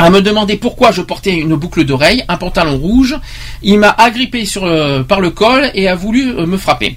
à 0.00 0.08
me 0.10 0.20
demander 0.22 0.56
pourquoi 0.56 0.92
je 0.92 1.02
portais 1.02 1.34
une 1.34 1.54
boucle 1.56 1.84
d'oreille, 1.84 2.24
un 2.28 2.36
pantalon 2.38 2.78
rouge. 2.78 3.16
Il 3.62 3.78
m'a 3.78 3.90
agrippé 3.90 4.44
le- 4.56 5.02
par 5.02 5.20
le 5.20 5.30
col 5.30 5.70
et 5.74 5.88
a 5.88 5.94
voulu 5.94 6.30
euh, 6.30 6.46
me 6.46 6.56
frapper. 6.56 6.96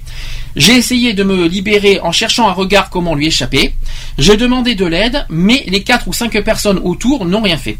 J'ai 0.55 0.75
essayé 0.75 1.13
de 1.13 1.23
me 1.23 1.47
libérer 1.47 1.99
en 1.99 2.11
cherchant 2.11 2.47
un 2.47 2.53
regard 2.53 2.89
comment 2.89 3.15
lui 3.15 3.27
échapper. 3.27 3.73
J'ai 4.17 4.37
demandé 4.37 4.75
de 4.75 4.85
l'aide, 4.85 5.25
mais 5.29 5.63
les 5.67 5.83
quatre 5.83 6.07
ou 6.07 6.13
cinq 6.13 6.39
personnes 6.43 6.79
autour 6.83 7.25
n'ont 7.25 7.41
rien 7.41 7.57
fait. 7.57 7.77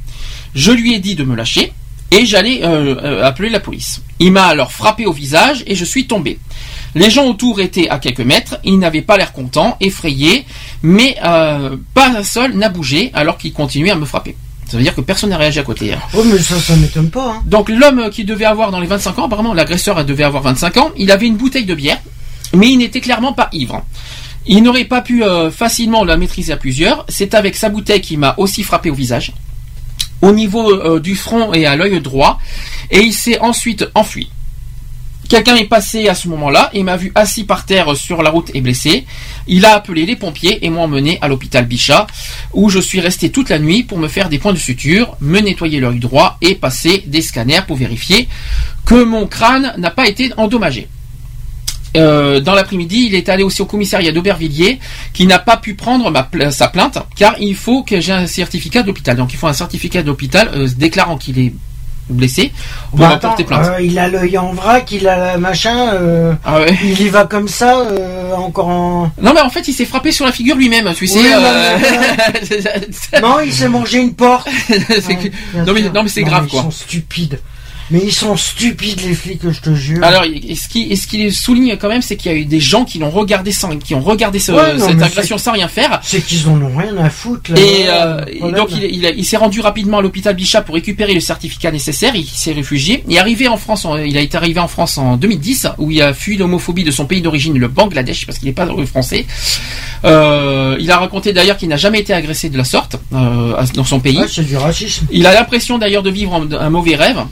Je 0.56 0.72
lui 0.72 0.94
ai 0.94 1.00
dit 1.00 1.16
de 1.16 1.24
me 1.24 1.36
lâcher 1.36 1.72
et 2.12 2.26
j'allais 2.26 2.60
euh, 2.64 2.96
euh, 3.02 3.24
appeler 3.24 3.50
la 3.50 3.60
police. 3.62 4.02
Il 4.20 4.32
m'a 4.34 4.46
alors 4.48 4.72
frappé 4.72 5.06
au 5.06 5.14
visage 5.14 5.64
et 5.68 5.76
je 5.76 5.86
suis 5.86 6.06
tombé. 6.06 6.38
Les 6.96 7.10
gens 7.10 7.26
autour 7.28 7.62
étaient 7.62 7.90
à 7.90 7.98
quelques 7.98 8.20
mètres, 8.20 8.60
ils 8.64 8.78
n'avaient 8.78 9.02
pas 9.02 9.18
l'air 9.18 9.32
contents, 9.34 9.78
effrayés, 9.80 10.46
mais 10.84 11.16
euh, 11.24 11.78
pas 11.94 12.10
un 12.10 12.24
seul 12.24 12.54
n'a 12.56 12.70
bougé 12.70 13.10
alors 13.14 13.38
qu'il 13.38 13.54
continuait 13.54 13.92
à 13.92 13.96
me 13.96 14.06
frapper. 14.06 14.36
Ça 14.70 14.78
veut 14.78 14.84
dire 14.84 14.96
que 14.96 15.02
personne 15.02 15.30
n'a 15.30 15.38
réagi 15.38 15.60
à 15.60 15.64
côté. 15.64 15.94
hein. 15.94 16.00
Oh, 16.16 16.24
mais 16.26 16.38
ça, 16.40 16.60
ça 16.60 16.76
m'étonne 16.76 17.10
pas. 17.10 17.34
Hein. 17.38 17.42
Donc 17.46 17.70
l'homme 17.70 18.10
qui 18.10 18.24
devait 18.26 18.46
avoir 18.46 18.72
dans 18.72 18.80
les 18.80 18.88
25 18.88 19.20
ans, 19.20 19.26
apparemment 19.26 19.54
l'agresseur 19.54 20.04
devait 20.06 20.24
avoir 20.24 20.44
25 20.44 20.78
ans, 20.78 20.92
il 20.98 21.12
avait 21.12 21.28
une 21.28 21.38
bouteille 21.38 21.66
de 21.66 21.76
bière, 21.76 22.00
mais 22.54 22.70
il 22.70 22.78
n'était 22.78 23.02
clairement 23.02 23.34
pas 23.34 23.50
ivre. 23.54 23.84
Il 24.46 24.62
n'aurait 24.64 24.86
pas 24.86 25.02
pu 25.02 25.24
euh, 25.24 25.50
facilement 25.52 26.04
la 26.04 26.18
maîtriser 26.18 26.52
à 26.52 26.58
plusieurs. 26.58 27.06
C'est 27.08 27.34
avec 27.34 27.56
sa 27.56 27.70
bouteille 27.70 28.02
qui 28.02 28.18
m'a 28.18 28.34
aussi 28.38 28.64
frappé 28.64 28.90
au 28.90 28.94
visage, 28.94 29.32
au 30.22 30.32
niveau 30.32 30.70
euh, 30.72 31.00
du 31.00 31.16
front 31.16 31.54
et 31.54 31.66
à 31.66 31.76
l'œil 31.76 32.02
droit, 32.02 32.40
et 32.92 33.00
il 33.00 33.14
s'est 33.14 33.40
ensuite 33.40 33.86
enfui. 33.96 34.30
Quelqu'un 35.30 35.56
est 35.56 35.66
passé 35.66 36.10
à 36.10 36.16
ce 36.16 36.28
moment-là 36.28 36.70
et 36.74 36.84
m'a 36.84 36.98
vu 36.98 37.12
assis 37.16 37.44
par 37.44 37.66
terre 37.66 37.96
sur 37.96 38.22
la 38.22 38.30
route 38.30 38.52
et 38.54 38.62
blessé. 38.62 39.06
Il 39.48 39.66
a 39.66 39.76
appelé 39.76 40.06
les 40.06 40.16
pompiers 40.16 40.66
et 40.66 40.70
m'a 40.70 40.82
emmené 40.82 41.18
à 41.22 41.28
l'hôpital 41.28 41.66
Bichat, 41.66 42.08
où 42.54 42.70
je 42.70 42.80
suis 42.80 43.00
resté 43.00 43.30
toute 43.32 43.50
la 43.50 43.60
nuit 43.60 43.84
pour 43.84 43.98
me 43.98 44.08
faire 44.08 44.30
des 44.30 44.40
points 44.40 44.54
de 44.54 44.58
suture, 44.58 45.16
me 45.22 45.40
nettoyer 45.40 45.80
l'œil 45.80 46.00
droit 46.00 46.38
et 46.42 46.56
passer 46.56 47.04
des 47.08 47.22
scanners 47.22 47.62
pour 47.66 47.78
vérifier 47.78 48.28
que 48.86 49.04
mon 49.04 49.28
crâne 49.28 49.74
n'a 49.78 49.92
pas 49.92 50.08
été 50.08 50.32
endommagé. 50.38 50.88
Euh, 51.96 52.40
dans 52.40 52.54
l'après-midi, 52.54 53.06
il 53.08 53.16
est 53.16 53.30
allé 53.30 53.44
aussi 53.44 53.62
au 53.62 53.66
commissariat 53.66 54.12
d'Aubervilliers, 54.12 54.80
qui 55.14 55.28
n'a 55.28 55.40
pas 55.40 55.58
pu 55.58 55.76
prendre 55.76 56.10
ma 56.10 56.28
sa 56.52 56.68
plainte, 56.68 56.98
car 57.16 57.36
il 57.40 57.56
faut 57.56 57.84
que 57.84 58.00
j'ai 58.00 58.14
un 58.14 58.28
certificat 58.28 58.84
d'hôpital. 58.84 59.16
Donc 59.16 59.34
il 59.34 59.38
faut 59.38 59.48
un 59.48 59.54
certificat 59.54 60.02
d'hôpital 60.02 60.50
euh, 60.54 60.68
déclarant 60.76 61.18
qu'il 61.18 61.40
est 61.40 61.54
blessé 62.10 62.52
pour 62.90 63.00
Bah, 63.00 63.10
me 63.10 63.14
attends, 63.14 63.28
porter 63.30 63.44
plainte. 63.46 63.66
euh, 63.66 63.82
il 63.82 63.98
a 63.98 64.08
l'œil 64.08 64.38
en 64.38 64.54
vrac, 64.54 64.92
il 64.92 65.08
a 65.08 65.18
la 65.18 65.38
machin. 65.38 65.94
euh, 65.94 66.34
Ah 66.46 66.60
ouais. 66.60 66.78
Il 66.84 67.02
y 67.02 67.10
va 67.10 67.26
comme 67.26 67.48
ça, 67.48 67.80
euh, 67.80 68.34
encore 68.36 68.68
en. 68.68 69.12
Non 69.22 69.34
mais 69.34 69.42
en 69.42 69.50
fait 69.50 69.68
il 69.68 69.74
s'est 69.74 69.86
frappé 69.86 70.12
sur 70.12 70.26
la 70.26 70.32
figure 70.32 70.56
lui-même, 70.56 70.92
tu 70.96 71.08
sais. 71.08 71.20
Oui, 71.20 71.26
non, 71.32 73.22
Non, 73.22 73.40
il 73.40 73.54
s'est 73.54 73.70
mangé 73.70 74.00
une 74.00 74.14
porte. 74.14 74.48
Que- 74.70 75.30
non, 75.66 75.74
mais, 75.74 75.82
non 75.90 76.04
mais 76.04 76.10
c'est 76.10 76.24
grave 76.24 76.44
mais 76.46 76.50
quoi. 76.50 76.60
Ils 76.62 76.64
sont 76.64 76.72
stupides. 76.72 77.40
Mais 77.92 78.00
ils 78.04 78.12
sont 78.14 78.36
stupides 78.38 79.02
les 79.02 79.14
flics, 79.14 79.42
je 79.50 79.60
te 79.60 79.74
jure. 79.76 80.04
Alors, 80.04 80.24
ce 80.24 80.68
qui, 80.68 80.96
ce 80.96 81.06
qui 81.08 81.32
souligne 81.32 81.76
quand 81.78 81.90
même, 81.90 82.02
c'est 82.02 82.16
qu'il 82.16 82.32
y 82.32 82.36
a 82.36 82.38
eu 82.38 82.46
des 82.46 82.60
gens 82.60 82.86
qui 82.86 82.98
l'ont 83.00 83.10
regardé 83.10 83.52
sans, 83.52 83.78
qui 83.78 83.94
ont 83.96 84.02
regardé 84.02 84.40
ce- 84.40 84.52
Ouais, 84.52 84.74
non, 84.76 84.88
cette 84.88 85.02
agression 85.02 85.38
sans 85.38 85.52
rien 85.52 85.68
faire. 85.68 86.00
C'est 86.04 86.22
qu'ils 86.22 86.48
en 86.48 86.62
ont 86.62 86.76
rien 86.78 86.96
à 86.98 87.10
foutre. 87.10 87.52
Là, 87.54 87.60
Et, 87.60 87.86
euh, 87.88 88.26
et 88.28 88.52
donc 88.52 88.70
il, 88.72 88.84
il, 88.96 89.06
a- 89.06 89.12
il 89.12 89.26
s'est 89.26 89.38
rendu 89.38 89.60
rapidement 89.62 89.98
à 89.98 90.02
l'hôpital 90.02 90.36
Bichat 90.36 90.62
pour 90.62 90.76
récupérer 90.76 91.14
le 91.14 91.20
certificat 91.20 91.72
nécessaire. 91.72 92.16
Il 92.16 92.26
s'est 92.26 92.54
réfugié. 92.54 93.04
Il 93.08 93.16
est 93.16 93.20
arrivé 93.20 93.48
en 93.48 93.58
France. 93.58 93.86
en- 93.86 93.98
il 93.98 94.18
a 94.18 94.22
été 94.22 94.38
arrivé 94.38 94.60
en 94.60 94.68
France 94.68 94.98
en 94.98 95.18
2010, 95.18 95.68
où 95.78 95.92
il 95.92 96.02
a 96.02 96.14
fui 96.14 96.38
l'homophobie 96.38 96.84
de 96.84 96.92
son 96.92 97.06
pays 97.06 97.22
d'origine, 97.22 97.58
le 97.58 97.68
Bangladesh, 97.68 98.26
parce 98.26 98.40
qu'il 98.40 98.48
n'est 98.48 98.54
pas 98.54 98.66
euh, 98.66 98.86
français. 98.86 99.26
Euh, 100.06 100.78
il 100.80 100.90
a 100.92 100.98
raconté 100.98 101.34
d'ailleurs 101.34 101.58
qu'il 101.58 101.70
n'a 101.70 101.78
jamais 101.78 102.00
été 102.00 102.14
agressé 102.14 102.50
de 102.50 102.58
la 102.58 102.64
sorte 102.64 102.98
euh, 103.14 103.54
dans 103.76 103.84
son 103.84 104.00
pays. 104.00 104.18
Ouais, 104.18 104.28
c'est 104.30 104.46
du 104.46 104.58
racisme. 104.58 105.06
Il 105.12 105.26
a 105.26 105.34
l'impression 105.34 105.78
d'ailleurs 105.78 106.04
de 106.04 106.10
vivre 106.10 106.34
un 106.60 106.70
mauvais 106.70 106.96
rêve. 106.96 107.24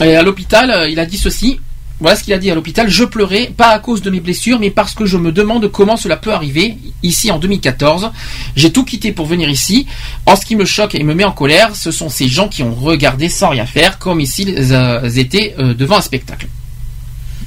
Et 0.00 0.16
à 0.16 0.22
l'hôpital, 0.22 0.70
euh, 0.70 0.88
il 0.88 0.98
a 0.98 1.06
dit 1.06 1.18
ceci. 1.18 1.60
Voilà 2.00 2.16
ce 2.16 2.24
qu'il 2.24 2.32
a 2.32 2.38
dit 2.38 2.50
à 2.50 2.54
l'hôpital. 2.54 2.88
Je 2.88 3.04
pleurais, 3.04 3.52
pas 3.54 3.68
à 3.68 3.78
cause 3.78 4.00
de 4.00 4.08
mes 4.08 4.20
blessures, 4.20 4.58
mais 4.58 4.70
parce 4.70 4.94
que 4.94 5.04
je 5.04 5.18
me 5.18 5.32
demande 5.32 5.70
comment 5.70 5.98
cela 5.98 6.16
peut 6.16 6.32
arriver. 6.32 6.78
Ici, 7.02 7.30
en 7.30 7.38
2014, 7.38 8.10
j'ai 8.56 8.72
tout 8.72 8.84
quitté 8.84 9.12
pour 9.12 9.26
venir 9.26 9.50
ici. 9.50 9.86
En 10.24 10.34
ce 10.34 10.46
qui 10.46 10.56
me 10.56 10.64
choque 10.64 10.94
et 10.94 11.02
me 11.02 11.14
met 11.14 11.24
en 11.24 11.32
colère, 11.32 11.76
ce 11.76 11.90
sont 11.90 12.08
ces 12.08 12.26
gens 12.26 12.48
qui 12.48 12.62
ont 12.62 12.74
regardé 12.74 13.28
sans 13.28 13.50
rien 13.50 13.66
faire, 13.66 13.98
comme 13.98 14.24
s'ils 14.24 14.54
euh, 14.72 15.10
étaient 15.10 15.54
euh, 15.58 15.74
devant 15.74 15.98
un 15.98 16.00
spectacle. 16.00 16.48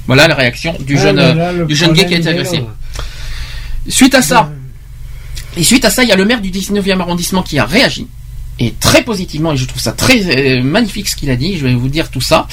Voilà 0.06 0.28
la 0.28 0.36
réaction 0.36 0.76
du 0.78 0.96
Ah, 0.98 1.02
jeune, 1.02 1.16
mais 1.16 1.34
là, 1.34 1.52
le 1.52 1.66
du 1.66 1.74
jeune 1.74 1.92
gay 1.92 2.06
qui 2.06 2.14
a 2.14 2.18
été 2.18 2.28
agressé. 2.28 2.62
Suite 3.88 4.14
à 4.14 4.22
ça, 4.22 4.50
et 5.56 5.62
suite 5.62 5.84
à 5.84 5.90
ça, 5.90 6.02
il 6.02 6.08
y 6.08 6.12
a 6.12 6.16
le 6.16 6.24
maire 6.24 6.40
du 6.40 6.50
19e 6.50 7.00
arrondissement 7.00 7.42
qui 7.42 7.58
a 7.58 7.64
réagi. 7.64 8.06
Et 8.60 8.72
très 8.78 9.02
positivement, 9.02 9.52
et 9.52 9.56
je 9.56 9.66
trouve 9.66 9.82
ça 9.82 9.92
très 9.92 10.58
euh, 10.58 10.62
magnifique 10.62 11.08
ce 11.08 11.16
qu'il 11.16 11.30
a 11.30 11.36
dit, 11.36 11.58
je 11.58 11.66
vais 11.66 11.74
vous 11.74 11.88
dire 11.88 12.10
tout 12.10 12.20
ça. 12.20 12.46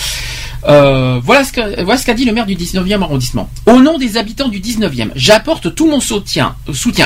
Euh, 0.68 1.20
voilà 1.24 1.44
ce 1.44 2.06
qu'a 2.06 2.14
dit 2.14 2.26
le 2.26 2.34
maire 2.34 2.46
du 2.46 2.56
19e 2.56 3.02
arrondissement. 3.02 3.50
Au 3.66 3.80
nom 3.80 3.98
des 3.98 4.18
habitants 4.18 4.48
du 4.48 4.60
19e, 4.60 5.10
j'apporte 5.16 5.74
tout 5.76 5.88
mon 5.88 6.00
soutien, 6.00 6.56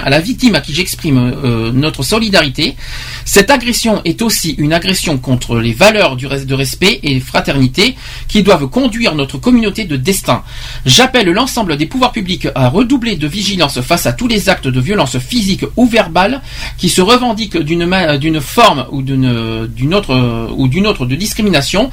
à 0.03 0.09
la 0.09 0.19
victime 0.19 0.56
à 0.56 0.61
qui 0.61 0.74
j'exprime 0.74 1.17
euh, 1.17 1.72
notre 1.72 2.03
solidarité. 2.03 2.75
Cette 3.24 3.50
agression 3.50 4.01
est 4.03 4.22
aussi 4.22 4.51
une 4.58 4.74
agression 4.74 5.17
contre 5.17 5.59
les 5.59 5.74
valeurs 5.74 6.16
du 6.16 6.25
de 6.25 6.53
respect 6.56 7.00
et 7.03 7.19
fraternité 7.19 7.95
qui 8.27 8.43
doivent 8.43 8.67
conduire 8.67 9.16
notre 9.16 9.38
communauté 9.38 9.85
de 9.85 9.95
destin. 9.95 10.43
J'appelle 10.85 11.30
l'ensemble 11.30 11.77
des 11.77 11.85
pouvoirs 11.85 12.11
publics 12.11 12.48
à 12.56 12.69
redoubler 12.69 13.16
de 13.16 13.27
vigilance 13.27 13.80
face 13.82 14.06
à 14.06 14.14
tous 14.14 14.27
les 14.27 14.50
actes 14.50 14.67
de 14.67 14.82
violence 14.82 15.17
physique 15.19 15.66
ou 15.77 15.85
verbale 15.85 16.42
qui 16.77 16.90
se 16.90 17.01
revendiquent 17.01 17.58
d'une 17.58 18.42
forme 18.42 18.88
ou 18.92 19.01
d'une 19.01 19.93
autre 19.93 20.50
ou 20.56 20.67
d'une 20.67 20.88
autre 20.88 21.06
de 21.06 21.16
discrimination 21.16 21.92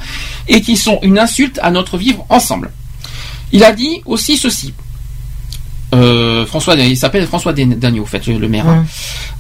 et 0.49 0.61
qui 0.63 0.77
sont 0.77 0.99
une 1.03 1.19
insulte 1.19 1.52
à 1.63 1.71
notre 1.71 1.99
vivre 1.99 2.25
ensemble. 2.29 2.71
Il 3.53 3.65
a 3.65 3.73
dit 3.73 4.01
aussi 4.07 4.37
ceci. 4.37 4.73
Euh, 5.95 6.47
François, 6.47 6.75
il 6.77 6.97
s'appelle 6.97 7.27
François 7.27 7.53
Dagneau, 7.53 8.03
en 8.03 8.07
fait, 8.07 8.27
le 8.27 8.49
maire. 8.49 8.67
hein. 8.67 8.87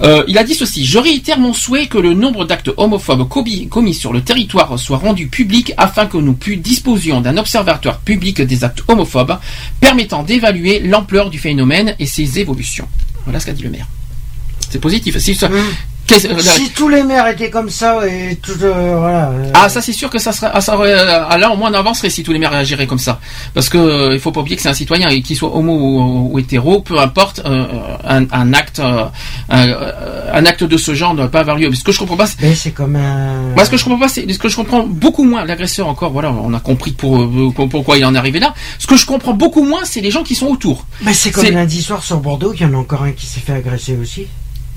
Euh, 0.02 0.22
il 0.28 0.36
a 0.36 0.44
dit 0.44 0.54
ceci. 0.54 0.84
Je 0.84 0.98
réitère 0.98 1.38
mon 1.38 1.54
souhait 1.54 1.86
que 1.86 1.96
le 1.96 2.12
nombre 2.12 2.44
d'actes 2.44 2.70
homophobes 2.76 3.26
commis, 3.26 3.94
sur 3.94 4.12
le 4.12 4.20
territoire 4.20 4.78
soit 4.78 4.98
rendu 4.98 5.28
public 5.28 5.72
afin 5.78 6.04
que 6.04 6.18
nous 6.18 6.36
disposions 6.58 7.22
d'un 7.22 7.38
observatoire 7.38 8.00
public 8.00 8.42
des 8.42 8.64
actes 8.64 8.82
homophobes 8.86 9.38
permettant 9.80 10.24
d'évaluer 10.24 10.80
l'ampleur 10.80 11.30
du 11.30 11.38
phénomène 11.38 11.94
et 11.98 12.06
ses 12.06 12.38
évolutions. 12.38 12.88
Voilà 13.24 13.40
ce 13.40 13.46
qu'a 13.46 13.52
dit 13.52 13.62
le 13.62 13.70
maire. 13.70 13.86
C'est 14.68 14.80
positif. 14.80 15.16
Si 15.18 15.34
Si 16.18 16.70
tous 16.70 16.88
les 16.88 17.02
maires 17.02 17.26
étaient 17.28 17.50
comme 17.50 17.70
ça 17.70 18.06
et 18.06 18.36
tout, 18.36 18.52
euh, 18.62 18.96
voilà. 18.98 19.28
euh, 19.30 19.50
Ah 19.54 19.68
ça 19.68 19.80
c'est 19.80 19.92
sûr 19.92 20.10
que 20.10 20.18
ça 20.18 20.32
serait 20.32 20.50
ah, 20.52 20.60
ça 20.60 20.76
aurait- 20.76 20.94
ah, 20.98 21.36
là 21.38 21.50
au 21.50 21.56
moins 21.56 21.70
on 21.70 21.74
avancerait 21.74 22.10
si 22.10 22.22
tous 22.22 22.32
les 22.32 22.38
maires 22.38 22.50
réagiraient 22.52 22.86
comme 22.86 22.98
ça 22.98 23.20
parce 23.54 23.68
que 23.68 23.78
euh, 23.78 24.14
il 24.14 24.20
faut 24.20 24.32
pas 24.32 24.40
oublier 24.40 24.56
que 24.56 24.62
c'est 24.62 24.68
un 24.68 24.74
citoyen 24.74 25.08
et 25.08 25.22
qu'il 25.22 25.36
soit 25.36 25.54
homo 25.54 25.72
ou, 25.72 26.30
ou 26.32 26.38
hétéro 26.38 26.80
peu 26.80 26.98
importe 26.98 27.40
euh, 27.44 27.64
un, 28.04 28.24
un 28.32 28.52
acte 28.52 28.78
euh, 28.80 29.04
un, 29.48 29.68
euh, 29.68 30.30
un 30.32 30.46
acte 30.46 30.64
de 30.64 30.76
ce 30.76 30.94
genre 30.94 31.12
ne 31.14 31.18
doit 31.18 31.28
pas 31.30 31.40
avoir 31.40 31.56
lieu 31.56 31.72
ce 31.74 31.84
que 31.84 31.92
je 31.92 31.98
comprends 31.98 32.16
pas 32.16 32.26
c'est 32.26 32.40
Mais 32.42 32.54
c'est 32.54 32.70
comme 32.72 32.96
un. 32.96 33.54
moi, 33.54 33.64
ce 33.64 33.70
que 33.70 33.76
je 33.76 33.84
comprends 33.84 33.98
pas, 34.00 34.08
c'est 34.08 34.30
ce 34.32 34.38
que 34.38 34.48
je 34.48 34.56
comprends 34.56 34.84
beaucoup 34.86 35.24
moins. 35.24 35.44
L'agresseur, 35.44 35.86
encore, 35.88 36.10
voilà, 36.12 36.30
on 36.32 36.52
a 36.54 36.60
compris 36.60 36.92
pour, 36.92 37.20
euh, 37.22 37.50
pour- 37.54 37.68
pourquoi 37.68 37.98
il 37.98 38.04
en 38.04 38.14
est 38.14 38.18
arrivé 38.18 38.38
là. 38.40 38.54
Ce 38.78 38.86
que 38.86 38.96
je 38.96 39.06
comprends 39.06 39.32
beaucoup 39.34 39.62
moins, 39.64 39.80
c'est 39.84 40.00
les 40.00 40.10
gens 40.10 40.22
qui 40.22 40.34
sont 40.34 40.46
autour. 40.46 40.84
Mais 41.02 41.12
c'est 41.14 41.30
comme 41.30 41.44
lundi 41.50 41.82
soir 41.82 42.02
sur 42.02 42.18
Bordeaux 42.18 42.52
qu'il 42.52 42.66
y 42.66 42.70
en 42.70 42.74
a 42.74 42.78
encore 42.78 43.02
un 43.02 43.12
qui 43.12 43.26
s'est 43.26 43.40
fait 43.40 43.52
agresser 43.52 43.96
aussi. 44.00 44.26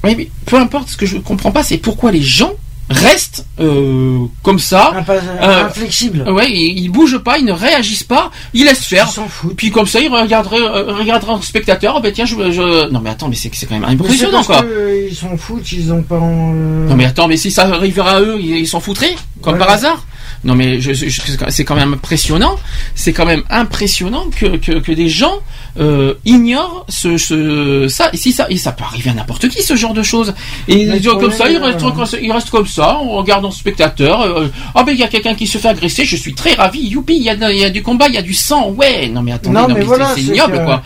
Oui, 0.06 0.16
mais 0.18 0.30
peu 0.46 0.58
importe. 0.58 0.90
Ce 0.90 0.98
que 0.98 1.06
je 1.06 1.18
comprends 1.18 1.52
pas, 1.52 1.64
c'est 1.64 1.78
pourquoi 1.78 2.12
les 2.12 2.22
gens 2.22 2.54
restent 2.88 3.48
euh, 3.60 4.20
comme 4.44 4.60
ça, 4.60 4.94
Impa- 4.96 5.66
inflexibles. 5.66 6.22
Ouais, 6.30 6.52
ils, 6.52 6.78
ils 6.84 6.90
bougent 6.90 7.18
pas, 7.24 7.40
ils 7.40 7.46
ne 7.46 7.52
réagissent 7.52 8.04
pas, 8.04 8.30
ils 8.54 8.64
laissent 8.66 8.86
faire. 8.86 9.10
Puis 9.58 9.72
comme 9.72 9.88
ça, 9.88 10.00
ils 10.00 10.08
regarderaient, 10.10 10.62
euh, 10.62 10.94
regarderaient 10.94 11.34
un 11.34 11.42
spectateur. 11.42 11.96
Oh, 11.98 12.02
ben 12.02 12.14
tiens, 12.14 12.26
je, 12.26 12.36
je- 12.52 12.90
non 12.92 13.00
mais 13.02 13.10
attends, 13.10 13.28
mais 13.28 13.36
c'est 13.36 13.50
c'est 13.56 13.66
quand 13.66 13.74
même 13.80 13.86
impressionnant 13.90 14.44
parce 14.44 14.48
quoi. 14.48 14.62
que, 14.62 14.68
euh, 14.68 15.08
ils 15.10 15.16
s'en 15.16 15.36
foutent, 15.36 15.72
ils 15.72 15.92
ont 15.92 16.04
pas. 16.04 16.16
euh, 16.16 16.88
Non 16.88 16.96
mais 16.96 17.06
attends, 17.06 17.28
mais 17.28 17.38
si 17.38 17.50
ça 17.50 17.64
arriverait 17.64 18.10
à 18.12 18.22
eux, 18.22 18.38
ils 18.40 18.58
ils 18.58 18.68
s'en 18.68 18.80
foutraient, 18.80 19.16
comme 19.42 19.54
Ouais. 19.54 19.60
par 19.60 19.72
hasard. 19.72 20.06
Non 20.44 20.56
mais 20.56 20.80
je, 20.82 20.94
je- 20.94 21.08
je- 21.10 21.22
c'est 21.50 21.66
quand 21.66 21.76
même 21.76 21.94
impressionnant. 21.94 22.56
C'est 22.96 23.14
quand 23.14 23.26
même 23.26 23.44
impressionnant 23.50 24.26
que, 24.36 24.58
que, 24.58 24.74
que 24.80 24.92
des 24.92 25.10
gens 25.10 25.40
euh, 25.80 26.14
ignorent 26.26 26.86
ce, 26.90 27.18
ce 27.18 27.88
ça. 27.90 28.10
Et 28.14 28.18
si 28.18 28.32
ça 28.32 28.48
et 28.50 28.58
ça 28.58 28.72
peut 28.72 28.84
arriver 28.84 29.10
à 29.10 29.14
n'importe 29.14 29.50
qui 29.50 29.62
ce 29.64 29.76
genre 29.76 29.94
de 29.94 30.04
choses. 30.04 30.34
Et 30.68 30.76
ils 30.84 31.04
sont 31.04 31.18
comme 31.18 31.32
ça, 31.32 31.50
ils 31.50 31.58
restent, 31.58 31.84
euh, 31.84 31.92
comme 31.92 32.06
ça- 32.06 32.18
ils 32.22 32.32
restent 32.32 32.50
comme 32.50 32.68
ça 32.68 32.98
en 33.00 33.52
spectateur. 33.52 34.22
euh, 34.22 34.48
Ah 34.76 34.84
ben 34.84 34.92
il 34.94 35.00
y 35.00 35.04
a 35.04 35.08
quelqu'un 35.08 35.36
qui 35.36 35.48
se 35.48 35.58
fait 35.58 35.68
agresser, 35.70 36.06
je 36.06 36.16
suis 36.16 36.34
très 36.34 36.54
ravi. 36.54 36.80
Youpi, 36.88 37.16
il 37.18 37.24
y 37.24 37.30
a, 37.30 37.52
il 37.52 37.58
y 37.60 37.64
a 37.66 37.70
du 37.70 37.82
combat, 37.84 38.08
il 38.08 38.14
y 38.16 38.18
a 38.18 38.22
du 38.22 38.34
sang. 38.34 38.70
Ouais. 38.72 39.08
Non 39.10 39.22
mais 39.22 39.32
attendez, 39.34 39.56
Non, 39.56 39.62
non, 39.64 39.68
mais 39.70 39.74
mais 39.82 39.86
voilà, 39.86 40.12
c'est 40.16 40.22
ignoble 40.22 40.60
que- 40.60 40.66
quoi. 40.66 40.84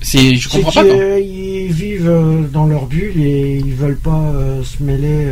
C'est 0.00 0.36
je 0.36 0.48
comprends 0.48 0.70
pas. 0.70 0.84
euh, 0.84 1.18
ils 1.20 1.72
vivent 1.72 2.08
euh, 2.08 2.42
dans 2.52 2.66
leur 2.66 2.86
bulle 2.86 3.20
et 3.20 3.56
ils 3.64 3.74
veulent 3.74 3.98
pas 3.98 4.10
euh, 4.34 4.62
se 4.62 4.80
mêler. 4.82 5.24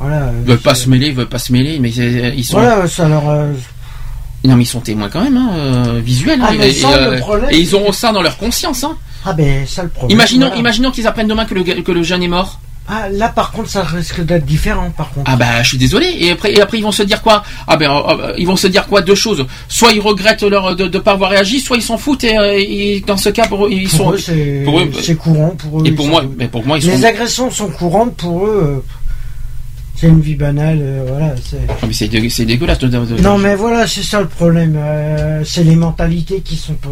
Euh, 0.00 0.04
voilà. 0.04 0.16
euh, 0.26 0.32
Ils 0.44 0.48
veulent 0.48 0.58
pas 0.58 0.74
se 0.74 0.88
mêler, 0.88 1.06
ils 1.08 1.14
veulent 1.14 1.28
pas 1.28 1.38
se 1.38 1.52
mêler, 1.52 1.78
mais 1.80 1.90
ils 1.90 2.44
sont. 2.44 2.58
Voilà, 2.58 2.86
ça 2.86 3.08
leur. 3.08 3.28
euh, 3.28 3.52
Non, 4.44 4.56
mais 4.56 4.62
ils 4.62 4.66
sont 4.66 4.80
témoins 4.80 5.08
quand 5.08 5.22
même, 5.22 5.36
hein, 5.36 5.50
euh, 5.54 6.00
visuels. 6.04 6.40
Ah, 6.42 6.48
hein, 6.50 6.54
mais 6.58 6.70
et, 6.70 6.72
ça, 6.72 6.88
et, 7.08 7.14
le 7.14 7.18
problème, 7.20 7.50
et 7.50 7.58
ils 7.58 7.74
auront 7.74 7.92
ça 7.92 8.12
dans 8.12 8.22
leur 8.22 8.36
conscience. 8.36 8.84
Hein. 8.84 8.96
Ah 9.24 9.32
ben 9.32 9.66
ça 9.66 9.82
le 9.82 9.88
problème. 9.88 10.16
Imaginons, 10.16 10.46
voilà. 10.46 10.60
imaginons 10.60 10.90
qu'ils 10.92 11.06
apprennent 11.08 11.26
demain 11.28 11.44
que 11.44 11.54
le, 11.54 11.62
que 11.64 11.92
le 11.92 12.02
jeune 12.04 12.22
est 12.22 12.28
mort. 12.28 12.60
Ah 12.90 13.10
là 13.10 13.28
par 13.28 13.50
contre 13.52 13.68
ça 13.68 13.82
risque 13.82 14.24
d'être 14.24 14.46
différent 14.46 14.90
par 14.96 15.10
contre. 15.10 15.30
Ah 15.30 15.36
bah 15.36 15.62
je 15.62 15.68
suis 15.68 15.76
désolé. 15.76 16.06
Et 16.20 16.30
après, 16.30 16.54
et 16.54 16.60
après 16.62 16.78
ils 16.78 16.82
vont 16.82 16.92
se 16.92 17.02
dire 17.02 17.20
quoi? 17.20 17.42
Ah 17.66 17.76
ben 17.76 17.90
euh, 17.90 18.16
euh, 18.28 18.34
ils 18.38 18.46
vont 18.46 18.56
se 18.56 18.66
dire 18.66 18.86
quoi? 18.86 19.02
Deux 19.02 19.14
choses. 19.16 19.44
Soit 19.68 19.92
ils 19.92 20.00
regrettent 20.00 20.42
leur 20.44 20.74
de 20.74 20.84
ne 20.84 20.98
pas 20.98 21.12
avoir 21.12 21.28
réagi, 21.30 21.60
soit 21.60 21.76
ils 21.76 21.82
s'en 21.82 21.98
foutent 21.98 22.24
et, 22.24 22.38
euh, 22.38 22.54
et 22.56 23.04
dans 23.06 23.18
ce 23.18 23.28
cas 23.28 23.46
pour 23.46 23.66
eux, 23.66 23.70
ils 23.72 23.88
Pour 23.90 23.98
sont. 23.98 24.12
eux, 24.14 24.90
c'est 25.02 25.16
courant 25.16 25.50
pour 25.50 25.80
eux. 25.80 25.86
Et 25.86 25.92
pour 25.92 26.06
moi, 26.06 26.22
foutent. 26.22 26.32
mais 26.38 26.48
pour 26.48 26.64
moi 26.64 26.78
ils 26.78 26.86
les 26.86 26.96
sont. 26.96 27.04
agressions 27.04 27.50
sont 27.50 27.68
courantes 27.68 28.14
pour 28.14 28.46
eux. 28.46 28.78
euh, 28.78 28.84
C'est 30.00 30.06
une 30.08 30.20
vie 30.20 30.36
banale, 30.36 30.78
euh, 30.80 31.04
voilà. 31.08 31.34
c'est- 31.44 31.86
mais 31.86 31.92
c'est 31.92 32.06
dé- 32.08 32.28
c'est 32.30 32.44
dégueulasse. 32.44 32.78
Non 33.22 33.36
mais 33.38 33.54
voilà, 33.56 33.86
c'est 33.86 34.02
ça 34.04 34.20
le 34.20 34.28
problème. 34.28 34.74
euh, 34.76 35.42
c'est 35.44 35.64
les 35.64 35.74
mentalités 35.76 36.40
qui 36.40 36.56
sont 36.56 36.74
pas. 36.74 36.88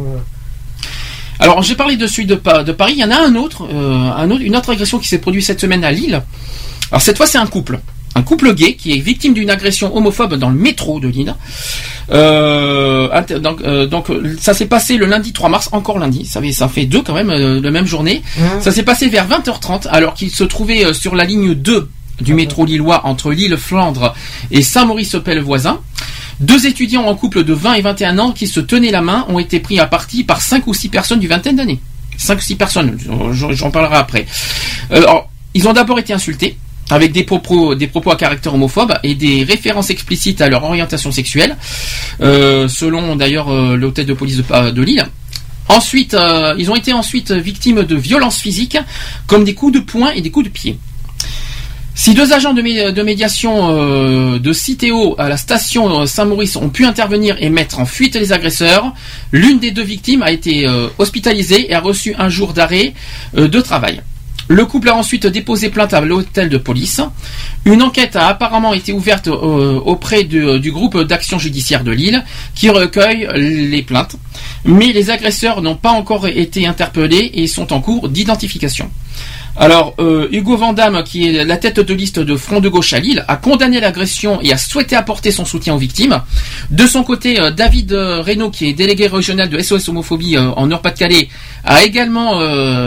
Alors 1.39 1.63
j'ai 1.63 1.75
parlé 1.75 1.97
de 1.97 2.07
celui 2.07 2.27
de, 2.27 2.35
Pa- 2.35 2.65
de 2.65 2.73
Paris. 2.73 2.95
Il 2.97 3.01
y 3.01 3.05
en 3.05 3.11
a 3.11 3.21
un 3.21 3.35
autre, 3.37 3.69
euh, 3.73 4.11
un 4.17 4.31
autre, 4.31 4.43
une 4.43 4.57
autre 4.57 4.71
agression 4.71 4.99
qui 4.99 5.07
s'est 5.09 5.19
produite 5.19 5.45
cette 5.45 5.61
semaine 5.61 5.85
à 5.85 5.93
Lille. 5.93 6.23
Alors 6.91 7.01
cette 7.03 7.17
fois 7.17 7.27
c'est 7.27 7.39
un 7.39 7.47
couple, 7.47 7.79
un 8.15 8.23
couple 8.23 8.55
gay 8.55 8.75
qui 8.75 8.93
est 8.93 8.99
victime 9.01 9.35
d'une 9.35 9.51
agression 9.51 9.95
homophobe 9.97 10.35
dans 10.35 10.49
le 10.49 10.57
métro 10.57 10.99
de 10.99 11.09
Lille. 11.09 11.35
Euh, 12.11 13.09
donc, 13.41 13.61
euh, 13.63 13.87
donc, 13.87 14.11
euh, 14.11 14.37
ça 14.41 14.55
s'est 14.55 14.67
passé 14.67 14.97
le 14.97 15.07
lundi 15.07 15.33
3 15.33 15.49
mars, 15.49 15.69
encore 15.73 15.99
lundi. 15.99 16.25
Ça 16.25 16.41
fait, 16.41 16.53
ça 16.53 16.69
fait 16.69 16.87
deux 16.87 17.03
quand 17.03 17.15
même, 17.15 17.31
euh, 17.31 17.61
la 17.61 17.71
même 17.71 17.87
journée. 17.87 18.23
Hein 18.41 18.61
Ça 18.61 18.71
s'est 18.73 18.83
passé 18.85 19.09
vers 19.09 19.27
20h30 19.29 19.87
alors 19.91 20.15
qu'il 20.15 20.31
se 20.31 20.45
trouvait 20.45 20.85
euh, 20.85 20.93
sur 20.93 21.15
la 21.15 21.25
ligne 21.25 21.55
2 21.55 21.89
du 22.21 22.35
métro 22.35 22.65
lillois 22.65 23.07
entre 23.07 23.33
Lille 23.33 23.57
Flandre 23.57 24.15
et 24.51 24.63
Saint-Maurice-Pelle-Voisin. 24.63 25.81
Deux 26.41 26.67
étudiants 26.67 27.05
en 27.05 27.15
couple 27.15 27.45
de 27.45 27.55
20 27.55 27.75
et 27.75 27.83
21 27.83 28.19
ans 28.19 28.33
qui 28.33 28.47
se 28.47 28.61
tenaient 28.61 28.91
la 28.91 29.01
main 29.01 29.25
ont 29.29 29.39
été 29.39 29.59
pris 29.59 29.81
à 29.81 29.87
partie 29.87 30.23
par 30.23 30.43
cinq 30.43 30.67
ou 30.67 30.75
six 30.75 30.89
personnes 30.89 31.21
du 31.21 31.29
vingtaine 31.29 31.57
d'années. 31.57 31.81
Cinq 32.19 32.39
ou 32.39 32.43
six 32.43 32.57
personnes, 32.57 32.99
j'en 33.33 33.71
parlerai 33.71 33.97
après. 33.97 34.27
Euh, 34.93 35.03
alors, 35.03 35.31
ils 35.55 35.67
ont 35.69 35.73
d'abord 35.73 35.99
été 35.99 36.13
insultés 36.13 36.57
avec 36.91 37.13
des 37.13 37.25
propos, 37.25 37.75
des 37.75 37.87
propos 37.87 38.11
à 38.11 38.17
caractère 38.17 38.55
homophobe 38.55 38.95
et 39.03 39.15
des 39.15 39.45
références 39.45 39.91
explicites 39.91 40.41
à 40.41 40.49
leur 40.49 40.63
orientation 40.63 41.11
sexuelle, 41.11 41.57
euh, 42.21 42.69
selon 42.69 43.17
d'ailleurs 43.17 43.49
euh, 43.49 43.77
l'hôtel 43.77 44.07
de 44.07 44.13
police 44.13 44.37
de, 44.37 44.83
Lille. 44.83 45.07
Ensuite, 45.69 46.17
ils 46.59 46.71
ont 46.71 46.77
été 46.77 46.93
ensuite 46.93 47.33
victimes 47.33 47.83
de 47.83 47.97
violences 47.97 48.39
physiques, 48.39 48.79
comme 49.27 49.43
des 49.43 49.55
coups 49.55 49.73
de 49.73 49.81
poing 49.81 50.11
et 50.11 50.21
des 50.21 50.31
coups 50.31 50.47
de 50.47 50.51
pied. 50.51 50.79
Si 51.99 52.13
deux 52.13 52.35
agents 52.35 52.53
de, 52.53 52.61
mé- 52.61 52.93
de 52.93 53.03
médiation 53.03 53.71
euh, 53.71 54.39
de 54.39 54.53
Citéo 54.53 55.15
à 55.19 55.31
la 55.31 55.39
station 55.39 56.03
euh, 56.03 56.07
Saint-Maurice 56.07 56.57
ont 56.57 56.69
pu 56.69 56.85
intervenir 56.85 57.37
et 57.41 57.49
mettre 57.49 57.79
en 57.81 57.87
fuite 57.87 58.17
les 58.17 58.33
agresseurs, 58.33 58.93
l'une 59.33 59.59
des 59.59 59.71
deux 59.71 59.83
victimes 59.83 60.23
a 60.23 60.31
été 60.31 60.69
euh, 60.69 60.89
hospitalisée 60.99 61.71
et 61.71 61.75
a 61.75 61.81
reçu 61.81 62.15
un 62.19 62.29
jour 62.29 62.53
d'arrêt 62.53 62.93
de 63.35 63.61
travail. 63.63 64.03
Le 64.49 64.67
couple 64.67 64.91
a 64.91 64.95
ensuite 64.95 65.27
déposé 65.27 65.71
plainte 65.71 65.95
à 65.95 66.03
l'hôtel 66.03 66.51
de 66.51 66.59
police. 66.59 67.01
Une 67.65 67.83
enquête 67.83 68.15
a 68.15 68.29
apparemment 68.29 68.75
été 68.75 68.93
ouverte 68.93 69.27
auprès 69.27 70.23
du 70.23 70.71
groupe 70.71 71.03
d'action 71.03 71.37
judiciaire 71.41 71.83
de 71.83 71.91
Lille 71.91 72.23
qui 72.55 72.69
recueille 72.71 73.27
les 73.35 73.83
plaintes. 73.83 74.15
Mais 74.65 74.93
les 74.93 75.11
agresseurs 75.11 75.63
n'ont 75.63 75.75
pas 75.75 75.91
encore 75.91 76.29
été 76.29 76.65
interpellés 76.65 77.33
et 77.35 77.49
sont 77.49 77.73
en 77.73 77.81
cours 77.81 78.09
d'identification. 78.09 78.89
Alors, 79.59 79.95
euh, 79.99 80.29
Hugo 80.33 80.57
Vandamme, 80.59 81.03
qui 81.03 81.29
est 81.29 81.45
la 81.45 81.57
tête 81.57 81.81
de 81.81 81.95
liste 81.95 82.19
de 82.19 82.37
Front 82.37 82.61
de 82.61 82.69
Gauche 82.69 82.93
à 82.93 83.01
Lille, 83.01 83.25
a 83.27 83.37
condamné 83.37 83.81
l'agression 83.81 84.39
et 84.43 84.53
a 84.53 84.59
souhaité 84.59 84.97
apporter 84.97 85.31
son 85.31 85.47
soutien 85.47 85.75
aux 85.75 85.79
victimes. 85.79 86.21
De 86.71 86.87
son 86.87 87.03
côté, 87.03 87.41
euh, 87.41 87.51
David 87.51 87.93
euh, 87.93 88.21
Reynaud, 88.21 88.51
qui 88.51 88.67
est 88.69 88.75
délégué 88.75 89.07
régional 89.07 89.49
de 89.49 89.59
SOS 89.59 89.89
Homophobie 89.89 90.37
euh, 90.37 90.51
en 90.51 90.67
Nord-Pas-de-Calais, 90.67 91.31
a 91.65 91.85
également 91.85 92.39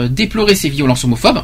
déploré 0.08 0.54
ces 0.54 0.68
violences 0.68 1.04
homophobes. 1.04 1.42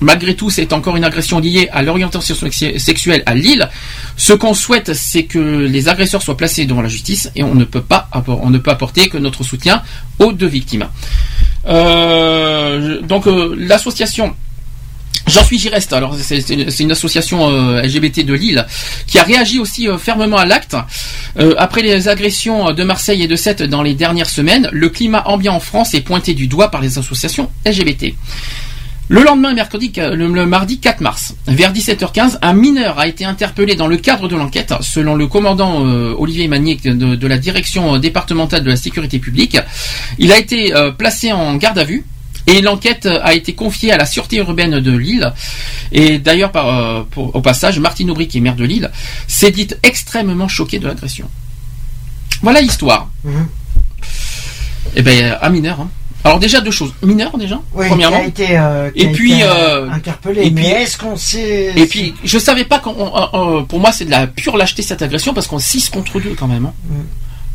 Malgré 0.00 0.34
tout, 0.34 0.48
c'est 0.48 0.72
encore 0.72 0.96
une 0.96 1.04
agression 1.04 1.38
liée 1.38 1.68
à 1.72 1.82
l'orientation 1.82 2.34
sexu- 2.34 2.78
sexuelle 2.78 3.22
à 3.26 3.34
Lille. 3.34 3.68
Ce 4.16 4.32
qu'on 4.32 4.54
souhaite, 4.54 4.94
c'est 4.94 5.24
que 5.24 5.38
les 5.38 5.88
agresseurs 5.88 6.22
soient 6.22 6.36
placés 6.36 6.64
devant 6.66 6.82
la 6.82 6.88
justice 6.88 7.30
et 7.36 7.42
on 7.42 7.54
ne 7.54 7.64
peut 7.64 7.82
pas, 7.82 8.08
on 8.26 8.48
ne 8.50 8.58
peut 8.58 8.70
apporter 8.70 9.08
que 9.08 9.18
notre 9.18 9.44
soutien 9.44 9.82
aux 10.18 10.32
deux 10.32 10.46
victimes. 10.46 10.88
Donc 11.66 13.26
l'association 13.58 14.34
J'en 15.26 15.44
suis, 15.44 15.58
j'y 15.58 15.68
reste. 15.68 15.92
Alors, 15.92 16.16
c'est 16.20 16.80
une 16.80 16.92
association 16.92 17.48
euh, 17.48 17.82
LGBT 17.82 18.24
de 18.24 18.34
Lille 18.34 18.66
qui 19.06 19.18
a 19.18 19.22
réagi 19.22 19.58
aussi 19.58 19.88
euh, 19.88 19.96
fermement 19.96 20.36
à 20.36 20.44
l'acte. 20.44 20.76
Euh, 21.38 21.54
après 21.58 21.82
les 21.82 22.08
agressions 22.08 22.72
de 22.72 22.82
Marseille 22.82 23.22
et 23.22 23.28
de 23.28 23.36
Sète 23.36 23.62
dans 23.62 23.82
les 23.82 23.94
dernières 23.94 24.28
semaines, 24.28 24.68
le 24.72 24.88
climat 24.88 25.22
ambiant 25.26 25.54
en 25.54 25.60
France 25.60 25.94
est 25.94 26.00
pointé 26.00 26.34
du 26.34 26.48
doigt 26.48 26.70
par 26.70 26.80
les 26.80 26.98
associations 26.98 27.50
LGBT. 27.64 28.14
Le 29.08 29.22
lendemain, 29.22 29.52
mercredi, 29.52 29.92
le, 29.96 30.46
mardi 30.46 30.78
4 30.78 31.00
mars, 31.00 31.34
vers 31.46 31.72
17h15, 31.72 32.38
un 32.40 32.52
mineur 32.54 32.98
a 32.98 33.06
été 33.06 33.24
interpellé 33.24 33.74
dans 33.74 33.86
le 33.86 33.98
cadre 33.98 34.26
de 34.26 34.36
l'enquête, 34.36 34.72
selon 34.80 35.16
le 35.16 35.26
commandant 35.26 35.80
Olivier 36.16 36.48
Manier 36.48 36.76
de, 36.76 37.26
la 37.26 37.36
direction 37.36 37.98
départementale 37.98 38.62
de 38.62 38.70
la 38.70 38.76
sécurité 38.76 39.18
publique. 39.18 39.58
Il 40.18 40.32
a 40.32 40.38
été 40.38 40.72
placé 40.96 41.30
en 41.30 41.56
garde 41.56 41.78
à 41.78 41.84
vue. 41.84 42.04
Et 42.46 42.60
l'enquête 42.60 43.06
a 43.06 43.34
été 43.34 43.52
confiée 43.54 43.92
à 43.92 43.96
la 43.96 44.04
sûreté 44.06 44.36
urbaine 44.38 44.80
de 44.80 44.96
Lille. 44.96 45.32
Et 45.92 46.18
d'ailleurs, 46.18 46.50
euh, 46.56 47.02
au 47.16 47.40
passage, 47.40 47.78
Martine 47.78 48.10
Aubry, 48.10 48.26
qui 48.28 48.38
est 48.38 48.40
maire 48.40 48.56
de 48.56 48.64
Lille, 48.64 48.90
s'est 49.28 49.50
dite 49.52 49.78
extrêmement 49.82 50.48
choquée 50.48 50.78
de 50.80 50.86
l'agression. 50.88 51.28
Voilà 52.42 52.60
l'histoire. 52.60 53.08
Mhm. 53.24 53.46
Eh 54.96 55.02
ben, 55.02 55.38
un 55.40 55.48
mineur. 55.50 55.80
hein. 55.80 55.88
Alors 56.24 56.38
déjà 56.38 56.60
deux 56.60 56.70
choses. 56.70 56.92
Mineur 57.02 57.36
déjà, 57.36 57.60
Oui, 57.74 57.86
premièrement. 57.88 58.18
qui 58.18 58.24
a 58.24 58.28
été, 58.28 58.58
euh, 58.58 58.90
qui 58.92 59.00
Et 59.02 59.08
a 59.08 59.12
puis, 59.12 59.32
été, 59.32 59.42
euh, 59.44 59.90
interpellé. 59.90 60.42
et 60.46 60.50
mais 60.50 60.62
puis- 60.62 60.70
est-ce 60.70 60.96
qu'on 60.96 61.16
sait 61.16 61.72
Et 61.76 61.86
puis, 61.86 62.14
je 62.22 62.38
savais 62.38 62.64
pas 62.64 62.78
qu'on. 62.78 62.94
on- 62.96 63.28
on- 63.32 63.64
pour 63.64 63.80
moi, 63.80 63.90
c'est 63.92 64.04
de 64.04 64.10
la 64.10 64.28
pure 64.28 64.56
lâcheté 64.56 64.82
cette 64.82 65.02
agression 65.02 65.34
parce 65.34 65.48
qu'on 65.48 65.58
6 65.58 65.90
contre 65.90 66.20
2 66.20 66.34
quand 66.38 66.46
même. 66.46 66.66
hein. 66.66 66.72
Mm. 66.88 66.94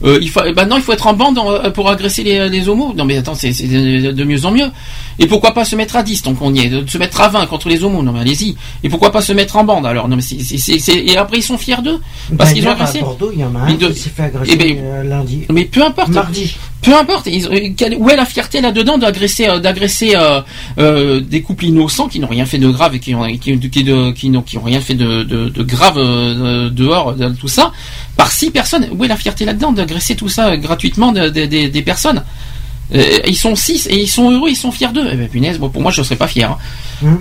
Euh, 0.03 0.19
il 0.21 0.29
faut, 0.29 0.41
maintenant, 0.55 0.77
il 0.77 0.83
faut 0.83 0.93
être 0.93 1.07
en 1.07 1.13
bande 1.13 1.39
en- 1.39 1.71
pour 1.71 1.89
agresser 1.89 2.23
les, 2.23 2.49
les 2.49 2.69
homos. 2.69 2.93
Non, 2.95 3.03
mais 3.03 3.17
attends, 3.17 3.33
c'est 3.33 3.49
de, 3.51 4.23
mieux 4.23 4.45
en 4.45 4.51
mieux. 4.51 4.67
Et 5.17 5.25
pourquoi 5.25 5.53
pas 5.55 5.65
se 5.65 5.75
mettre 5.75 5.95
à 5.95 6.03
10 6.03 6.21
donc 6.21 6.37
on 6.41 6.53
y 6.53 6.59
est, 6.59 6.69
de 6.69 6.87
se 6.87 6.99
mettre 6.99 7.19
à 7.21 7.29
20 7.29 7.47
contre 7.47 7.67
les 7.69 7.83
homos. 7.83 8.03
Non, 8.03 8.11
mais 8.11 8.19
allez-y. 8.19 8.55
Et 8.83 8.89
pourquoi 8.89 9.11
pas 9.11 9.21
se 9.21 9.33
mettre 9.33 9.55
en 9.55 9.63
bande 9.63 9.87
alors? 9.87 10.07
Non, 10.07 10.15
mais 10.15 10.21
c'est, 10.21 10.95
et 10.95 11.17
après 11.17 11.37
ils 11.39 11.43
sont 11.43 11.57
fiers 11.57 11.81
d'eux 11.83 11.99
parce 12.37 12.53
qu'ils 12.53 12.67
ont 12.67 12.71
agressé. 12.71 12.99
à 12.99 13.01
Bordeaux, 13.01 13.31
il 13.33 13.39
y 13.39 13.43
en 13.43 13.55
a 13.55 13.59
un 13.59 13.73
de- 13.73 13.87
qui 13.87 13.99
s'est 13.99 14.09
fait 14.11 14.23
agresser 14.23 14.51
Eh 14.53 14.55
ben, 14.57 14.77
euh, 14.79 15.03
lundi. 15.03 15.45
Mais 15.51 15.65
peu 15.65 15.83
importe. 15.83 16.09
Mardi. 16.09 16.55
Peu 16.81 16.95
importe. 16.95 17.27
Ils- 17.27 17.47
où 17.99 18.09
est 18.09 18.15
la 18.15 18.25
fierté 18.25 18.61
là-dedans 18.61 18.97
d'agresser, 18.97 19.47
euh, 19.47 19.59
d'agresser 19.59 20.13
euh, 20.15 20.41
euh, 20.77 21.19
des 21.19 21.41
couples 21.41 21.65
innocents 21.65 22.07
qui 22.07 22.19
n'ont 22.19 22.27
rien 22.27 22.45
fait 22.45 22.59
de 22.59 22.69
grave 22.69 22.95
et 22.95 22.99
qui 22.99 23.13
ont, 23.15 23.25
qui, 23.37 23.59
qui, 23.59 23.83
de- 23.83 24.11
qui 24.11 24.29
n'ont, 24.29 24.41
qui 24.43 24.57
ont 24.57 24.63
rien 24.63 24.79
fait 24.79 24.93
de, 24.93 25.23
de, 25.23 25.49
de 25.49 25.63
grave 25.63 25.97
euh, 25.97 26.69
dehors 26.69 27.13
de 27.15 27.29
tout 27.29 27.47
ça 27.47 27.71
par 28.15 28.31
six 28.31 28.51
personnes. 28.51 28.87
Où 28.97 29.03
est 29.03 29.07
la 29.07 29.17
fierté 29.17 29.43
là-dedans 29.45 29.71
d'agresser 29.71 30.15
tout 30.15 30.29
ça 30.29 30.55
gratuitement 30.55 31.11
de- 31.11 31.29
de- 31.29 31.45
de- 31.45 31.67
des 31.67 31.81
personnes? 31.81 32.23
Ils 32.93 33.35
sont 33.35 33.55
six 33.55 33.87
et 33.87 33.99
ils 33.99 34.07
sont 34.07 34.31
heureux, 34.31 34.49
ils 34.49 34.55
sont 34.55 34.71
fiers 34.71 34.93
d'eux. 34.93 35.05
Eh 35.11 35.15
ben 35.15 35.27
punaise, 35.27 35.59
bon, 35.59 35.69
pour 35.69 35.81
moi 35.81 35.91
je 35.91 36.01
serais 36.03 36.15
pas 36.15 36.27
fier. 36.27 36.51
hein. 36.51 36.57
Hum. 37.03 37.19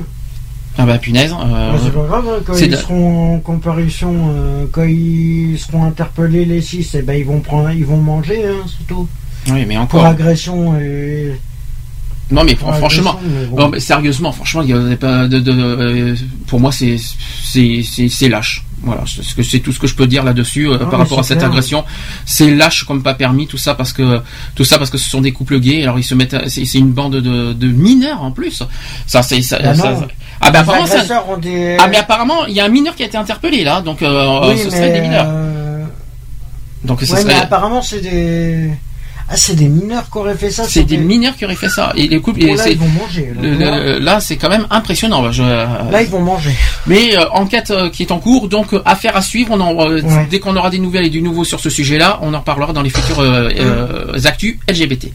Ah 0.78 0.85
bah 0.86 0.99
punaise. 0.99 1.33
euh, 1.33 1.73
Mais 1.73 1.78
c'est 1.83 1.91
pas 1.94 2.05
grave, 2.07 2.28
hein, 2.28 2.43
quand 2.47 2.55
ils 2.57 2.70
de- 2.70 2.76
seront 2.76 3.35
en 3.36 3.41
comparution, 3.41 4.15
euh, 4.36 4.67
quand 4.70 4.85
ils 4.85 5.59
seront 5.59 5.85
interpellés 5.85 6.44
les 6.44 6.60
six, 6.60 6.94
eh 6.94 7.02
ben 7.02 7.15
ils 7.18 7.25
vont 7.25 7.41
prendre, 7.41 7.70
ils 7.70 7.85
vont 7.86 7.97
manger, 7.97 8.44
hein, 8.47 8.65
c'est 8.67 8.86
tout. 8.86 9.09
Oui, 9.49 9.65
mais 9.66 9.75
Pour 9.75 9.84
encore. 9.84 10.07
agression 10.07 10.78
et. 10.81 11.39
Non 12.28 12.42
mais 12.42 12.57
pour 12.57 12.75
franchement, 12.75 13.10
agression, 13.12 13.31
mais 13.41 13.47
bon. 13.47 13.57
non, 13.57 13.68
mais 13.68 13.78
sérieusement, 13.78 14.33
franchement, 14.33 14.62
il 14.62 14.70
y 14.70 14.73
a 14.73 14.97
pas 14.97 15.28
de, 15.28 15.39
de- 15.39 15.52
euh, 15.52 16.15
pour 16.49 16.58
moi 16.58 16.73
c'est 16.73 16.97
c'est 17.44 17.83
c'est 17.89 18.08
c'est 18.08 18.28
lâche. 18.28 18.65
Voilà, 18.83 19.05
c'est 19.07 19.23
ce 19.23 19.34
que 19.36 19.44
c'est 19.44 19.60
tout 19.60 19.70
ce 19.73 19.78
que 19.78 19.86
je 19.86 19.94
peux 19.94 20.08
dire 20.08 20.25
là-dessus 20.25 20.68
euh, 20.68 20.78
par 20.78 20.99
rapport 20.99 21.20
à 21.20 21.23
cette 21.23 21.39
clair. 21.39 21.50
agression. 21.50 21.84
C'est 22.25 22.52
lâche 22.52 22.83
comme 22.84 23.05
pas 23.05 23.15
permis, 23.15 23.47
tout 23.47 23.58
ça 23.58 23.75
parce 23.76 23.92
que 23.92 24.20
tout 24.57 24.65
ça 24.65 24.76
parce 24.78 24.91
que 24.91 24.99
ce 24.99 25.08
sont 25.08 25.20
des 25.20 25.31
couples 25.31 25.60
gays. 25.60 25.84
Alors 25.84 26.00
ils 26.00 26.05
se 26.05 26.16
mettent, 26.16 26.34
à- 26.34 26.49
c'est 26.49 26.65
une 26.75 26.91
bande 26.91 27.15
de, 27.15 27.52
de 27.52 27.66
mineurs 27.68 28.23
en 28.23 28.33
plus. 28.33 28.60
Ça 29.07 29.23
c'est 29.23 29.41
ça. 29.42 29.58
Ça- 29.62 29.75
ça- 29.76 30.07
ah 30.41 30.49
apparemment 30.49 30.84
ça- 30.86 31.05
des. 31.41 31.76
ah 31.78 31.86
mais 31.89 31.97
apparemment 31.99 32.44
il 32.47 32.55
y 32.55 32.60
a 32.60 32.65
un 32.65 32.68
mineur 32.68 32.97
qui 32.97 33.05
a 33.05 33.07
été 33.07 33.16
interpellé 33.16 33.62
là, 33.62 33.81
donc 33.83 34.02
euh, 34.02 34.49
Oui, 34.50 34.58
ce 34.58 34.65
mais, 34.65 34.70
serait 34.70 34.92
des 34.92 35.00
mineurs. 35.00 35.26
euh, 35.28 35.84
Donc 36.84 37.00
ce 37.02 37.12
ouais, 37.12 37.25
mais 37.25 37.34
apparemment 37.34 37.83
c'est 37.83 38.00
des. 38.00 38.70
Ah, 39.28 39.36
c'est 39.36 39.56
des 39.56 39.68
mineurs 39.68 40.08
qui 40.10 40.18
auraient 40.18 40.36
fait 40.36 40.50
ça. 40.50 40.64
c'est 40.68 40.84
des 40.84 40.98
mineurs 40.98 41.34
qui 41.36 41.44
auraient 41.44 41.56
fait 41.56 41.68
ça. 41.68 41.92
Et 41.96 42.06
les 42.06 42.20
couples, 42.20 42.40
là, 42.55 42.62
ils 42.72 42.78
vont 42.78 42.88
manger. 42.88 43.32
Là, 43.34 43.42
le- 43.42 43.92
le- 43.94 43.98
là 43.98 44.20
c'est 44.20 44.36
quand 44.36 44.48
même 44.48 44.66
impressionnant. 44.70 45.32
Je- 45.32 45.42
Là, 45.42 46.02
ils 46.02 46.08
vont 46.08 46.20
manger. 46.20 46.52
Mais 46.86 47.16
euh, 47.16 47.28
enquête 47.32 47.70
euh, 47.72 47.90
qui 47.90 48.02
est 48.05 48.12
en 48.12 48.18
cours, 48.20 48.48
donc 48.48 48.72
euh, 48.72 48.82
affaire 48.84 49.16
à 49.16 49.22
suivre. 49.22 49.50
On 49.52 49.60
en, 49.60 49.74
Ouais. 49.76 50.26
Dès 50.30 50.38
qu'on 50.38 50.55
aura 50.56 50.70
des 50.70 50.78
nouvelles 50.78 51.06
et 51.06 51.10
du 51.10 51.22
nouveau 51.22 51.42
sur 51.44 51.58
ce 51.60 51.70
sujet-là, 51.70 52.18
on 52.22 52.32
en 52.34 52.38
reparlera 52.38 52.72
dans 52.72 52.82
les 52.82 52.90
futurs 52.90 53.18
euh, 53.20 53.48
euh, 53.58 54.18
actus 54.24 54.58
LGBT. 54.68 55.08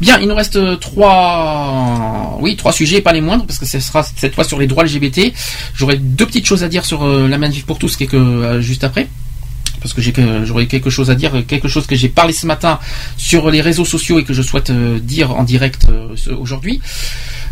Bien, 0.00 0.18
il 0.20 0.26
nous 0.28 0.34
reste 0.34 0.58
trois, 0.80 2.38
oui, 2.40 2.56
trois 2.56 2.72
sujets, 2.72 2.96
et 2.98 3.00
pas 3.02 3.12
les 3.12 3.20
moindres, 3.20 3.46
parce 3.46 3.58
que 3.58 3.66
ce 3.66 3.78
sera 3.80 4.02
cette 4.16 4.34
fois 4.34 4.44
sur 4.44 4.58
les 4.58 4.66
droits 4.66 4.84
LGBT. 4.84 5.32
J'aurai 5.74 5.96
deux 5.96 6.26
petites 6.26 6.46
choses 6.46 6.64
à 6.64 6.68
dire 6.68 6.84
sur 6.84 7.06
la 7.06 7.38
manif 7.38 7.64
pour 7.66 7.78
tous, 7.78 7.96
quelque 7.96 8.16
euh, 8.16 8.60
juste 8.60 8.84
après. 8.84 9.08
Parce 9.82 9.94
que 9.94 10.00
j'aurais 10.44 10.66
quelque 10.66 10.90
chose 10.90 11.10
à 11.10 11.14
dire, 11.14 11.44
quelque 11.46 11.68
chose 11.68 11.86
que 11.86 11.96
j'ai 11.96 12.08
parlé 12.08 12.32
ce 12.32 12.46
matin 12.46 12.78
sur 13.16 13.50
les 13.50 13.60
réseaux 13.60 13.84
sociaux 13.84 14.18
et 14.18 14.24
que 14.24 14.32
je 14.32 14.42
souhaite 14.42 14.70
euh, 14.70 15.00
dire 15.00 15.32
en 15.32 15.42
direct 15.42 15.86
euh, 15.88 16.14
aujourd'hui. 16.38 16.80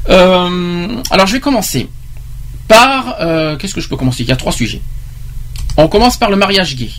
Euh, 0.09 1.03
alors 1.11 1.27
je 1.27 1.33
vais 1.33 1.41
commencer 1.41 1.89
par 2.69 3.17
qu'est-ce 3.59 3.75
que 3.75 3.81
je 3.81 3.89
peux 3.89 3.97
commencer? 3.97 4.23
Il 4.23 4.29
y 4.29 4.33
a 4.33 4.37
trois 4.37 4.53
sujets. 4.53 4.81
On 5.77 5.89
commence 5.89 6.17
par 6.17 6.31
le 6.31 6.37
mariage 6.37 6.77
gay. 6.77 6.91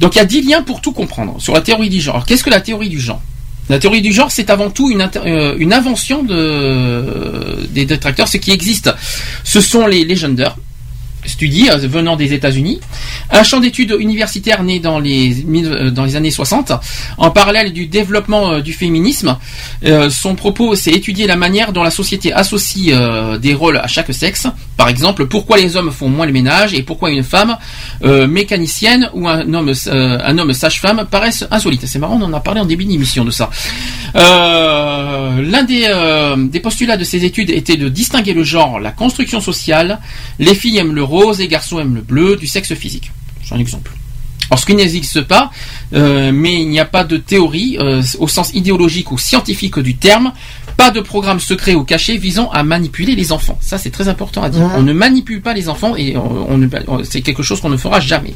Donc 0.00 0.14
il 0.14 0.18
y 0.18 0.22
a 0.22 0.24
dix 0.24 0.40
liens 0.40 0.62
pour 0.62 0.80
tout 0.80 0.92
comprendre 0.92 1.36
sur 1.38 1.52
la 1.52 1.60
théorie 1.60 1.90
du 1.90 2.00
genre. 2.00 2.24
Qu'est-ce 2.24 2.42
que 2.42 2.50
la 2.50 2.62
théorie 2.62 2.88
du 2.88 2.98
genre? 2.98 3.20
La 3.68 3.78
théorie 3.78 4.02
du 4.02 4.12
genre, 4.12 4.30
c'est 4.30 4.50
avant 4.50 4.70
tout 4.70 4.90
une, 4.90 5.02
invention 5.72 6.22
de, 6.22 7.68
des 7.70 7.84
détracteurs. 7.84 8.26
Ce 8.26 8.38
qui 8.38 8.50
existe, 8.50 8.92
ce 9.44 9.60
sont 9.60 9.86
les, 9.86 10.04
les 10.04 10.16
studies 11.24 11.70
euh, 11.70 11.76
venant 11.76 12.16
des 12.16 12.32
États-Unis, 12.32 12.80
un 13.30 13.42
champ 13.42 13.60
d'études 13.60 13.96
universitaire 13.98 14.62
né 14.62 14.80
dans 14.80 14.98
les, 14.98 15.44
euh, 15.44 15.90
dans 15.90 16.04
les 16.04 16.16
années 16.16 16.30
60, 16.30 16.72
en 17.18 17.30
parallèle 17.30 17.72
du 17.72 17.86
développement 17.86 18.52
euh, 18.52 18.60
du 18.60 18.72
féminisme. 18.72 19.36
Son 20.10 20.34
propos, 20.34 20.74
c'est 20.74 20.92
étudier 20.92 21.26
la 21.26 21.36
manière 21.36 21.72
dont 21.72 21.82
la 21.82 21.90
société 21.90 22.32
associe 22.32 22.96
des 23.40 23.54
rôles 23.54 23.76
à 23.76 23.86
chaque 23.86 24.12
sexe. 24.12 24.46
Par 24.76 24.88
exemple, 24.88 25.26
pourquoi 25.26 25.58
les 25.58 25.76
hommes 25.76 25.90
font 25.90 26.08
moins 26.08 26.26
le 26.26 26.32
ménage 26.32 26.74
et 26.74 26.82
pourquoi 26.82 27.10
une 27.10 27.22
femme 27.22 27.56
mécanicienne 28.02 29.10
ou 29.14 29.28
un 29.28 29.52
homme, 29.52 29.72
homme 29.90 30.52
sage-femme 30.52 31.06
paraissent 31.10 31.46
insolites. 31.50 31.86
C'est 31.86 31.98
marrant, 31.98 32.18
on 32.20 32.24
en 32.24 32.32
a 32.32 32.40
parlé 32.40 32.60
en 32.60 32.64
début 32.64 32.84
d'émission 32.84 33.24
de 33.24 33.30
ça. 33.30 33.50
L'un 34.14 35.62
des, 35.64 35.88
des 36.50 36.60
postulats 36.60 36.96
de 36.96 37.04
ces 37.04 37.24
études 37.24 37.50
était 37.50 37.76
de 37.76 37.88
distinguer 37.88 38.34
le 38.34 38.44
genre, 38.44 38.78
la 38.78 38.92
construction 38.92 39.40
sociale. 39.40 39.98
Les 40.38 40.54
filles 40.54 40.78
aiment 40.78 40.94
le 40.94 41.02
rose, 41.12 41.38
les 41.38 41.48
garçons 41.48 41.78
aiment 41.78 41.94
le 41.94 42.00
bleu, 42.00 42.36
du 42.36 42.46
sexe 42.46 42.74
physique. 42.74 43.12
C'est 43.44 43.54
un 43.54 43.58
exemple. 43.58 43.90
Alors, 44.50 44.58
ce 44.58 44.66
qui 44.66 44.74
n'existe 44.74 45.22
pas, 45.22 45.50
euh, 45.94 46.30
mais 46.32 46.54
il 46.60 46.68
n'y 46.68 46.80
a 46.80 46.84
pas 46.84 47.04
de 47.04 47.16
théorie 47.16 47.78
euh, 47.80 48.02
au 48.18 48.28
sens 48.28 48.52
idéologique 48.54 49.10
ou 49.12 49.16
scientifique 49.18 49.78
du 49.78 49.94
terme, 49.96 50.32
pas 50.76 50.90
de 50.90 51.00
programme 51.00 51.40
secret 51.40 51.74
ou 51.74 51.84
caché 51.84 52.18
visant 52.18 52.50
à 52.50 52.62
manipuler 52.62 53.14
les 53.14 53.32
enfants. 53.32 53.58
Ça, 53.62 53.78
c'est 53.78 53.90
très 53.90 54.08
important 54.08 54.42
à 54.42 54.50
dire. 54.50 54.68
On 54.76 54.82
ne 54.82 54.92
manipule 54.92 55.40
pas 55.40 55.54
les 55.54 55.68
enfants 55.68 55.94
et 55.96 56.16
on, 56.16 56.50
on 56.52 56.58
ne- 56.58 56.68
c'est 57.04 57.22
quelque 57.22 57.42
chose 57.42 57.60
qu'on 57.60 57.70
ne 57.70 57.76
fera 57.78 58.00
jamais. 58.00 58.34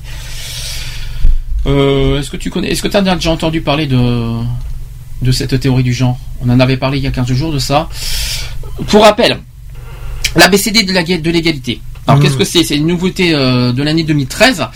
Euh, 1.67 2.21
est-ce 2.21 2.31
que 2.31 2.37
tu 2.37 2.51
connais, 2.51 2.71
est-ce 2.71 2.83
que 2.83 2.89
tu 2.89 2.97
as 2.97 3.03
déjà 3.03 3.31
entendu 3.31 3.61
parler 3.61 3.87
de 3.87 4.37
de 5.23 5.33
cette 5.33 5.59
théorie 5.59 5.83
du 5.83 5.93
genre? 5.93 6.19
On 6.41 6.49
en 6.49 6.61
avait 6.61 6.77
parlé 6.77 6.99
il 6.99 7.05
y 7.05 7.07
a 7.07 7.11
15 7.11 7.27
jours 7.33 7.53
de 7.53 7.59
ça. 7.59 7.89
Pour 8.89 9.03
rappel, 9.03 9.39
l'ABCD 10.37 10.83
de 10.85 10.93
la 10.93 11.03
de 11.03 11.31
l'égalité. 11.31 11.81
Alors 12.07 12.23
qu'est-ce 12.23 12.37
que 12.37 12.45
c'est? 12.45 12.63
C'est 12.63 12.77
une 12.77 12.87
nouveauté 12.87 13.35
euh, 13.35 13.73
de 13.73 13.83
l'année 13.83 14.05
2013. 14.05 14.67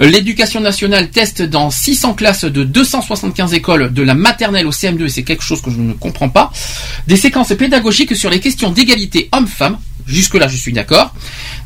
Euh, 0.00 0.08
L'éducation 0.08 0.60
nationale 0.60 1.10
teste 1.10 1.42
dans 1.42 1.70
600 1.70 2.14
classes 2.14 2.44
de 2.44 2.64
275 2.64 3.52
écoles 3.52 3.92
de 3.92 4.02
la 4.02 4.14
maternelle 4.14 4.66
au 4.66 4.70
CM2 4.70 5.04
et 5.04 5.08
c'est 5.10 5.22
quelque 5.22 5.42
chose 5.44 5.60
que 5.60 5.70
je 5.70 5.76
ne 5.76 5.92
comprends 5.92 6.30
pas. 6.30 6.50
Des 7.06 7.16
séquences 7.16 7.52
pédagogiques 7.54 8.16
sur 8.16 8.30
les 8.30 8.40
questions 8.40 8.70
d'égalité 8.70 9.28
homme-femme. 9.32 9.78
Jusque 10.06 10.34
là, 10.34 10.48
je 10.48 10.56
suis 10.56 10.72
d'accord. 10.72 11.14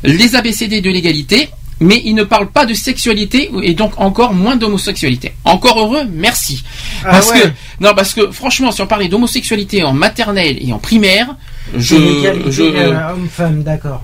Les 0.03 0.35
ABCD 0.35 0.81
de 0.81 0.89
l'égalité. 0.89 1.49
Mais 1.79 2.01
il 2.05 2.13
ne 2.13 2.23
parle 2.23 2.49
pas 2.51 2.65
de 2.65 2.73
sexualité 2.73 3.49
et 3.63 3.73
donc 3.73 3.93
encore 3.99 4.33
moins 4.33 4.55
d'homosexualité. 4.55 5.33
Encore 5.43 5.79
heureux, 5.79 6.03
merci. 6.13 6.63
Ah 7.03 7.09
Parce 7.11 7.31
ouais. 7.31 7.41
que 7.41 7.47
non, 7.81 7.93
parce 7.95 8.13
que 8.13 8.31
franchement, 8.31 8.71
si 8.71 8.81
on 8.81 8.87
parlait 8.87 9.07
d'homosexualité 9.09 9.83
en 9.83 9.91
maternelle 9.91 10.57
et 10.61 10.71
en 10.71 10.77
primaire, 10.77 11.35
je, 11.75 12.41
je 12.49 12.63
euh, 12.63 13.11
homme-femme, 13.13 13.63
d'accord. 13.63 14.01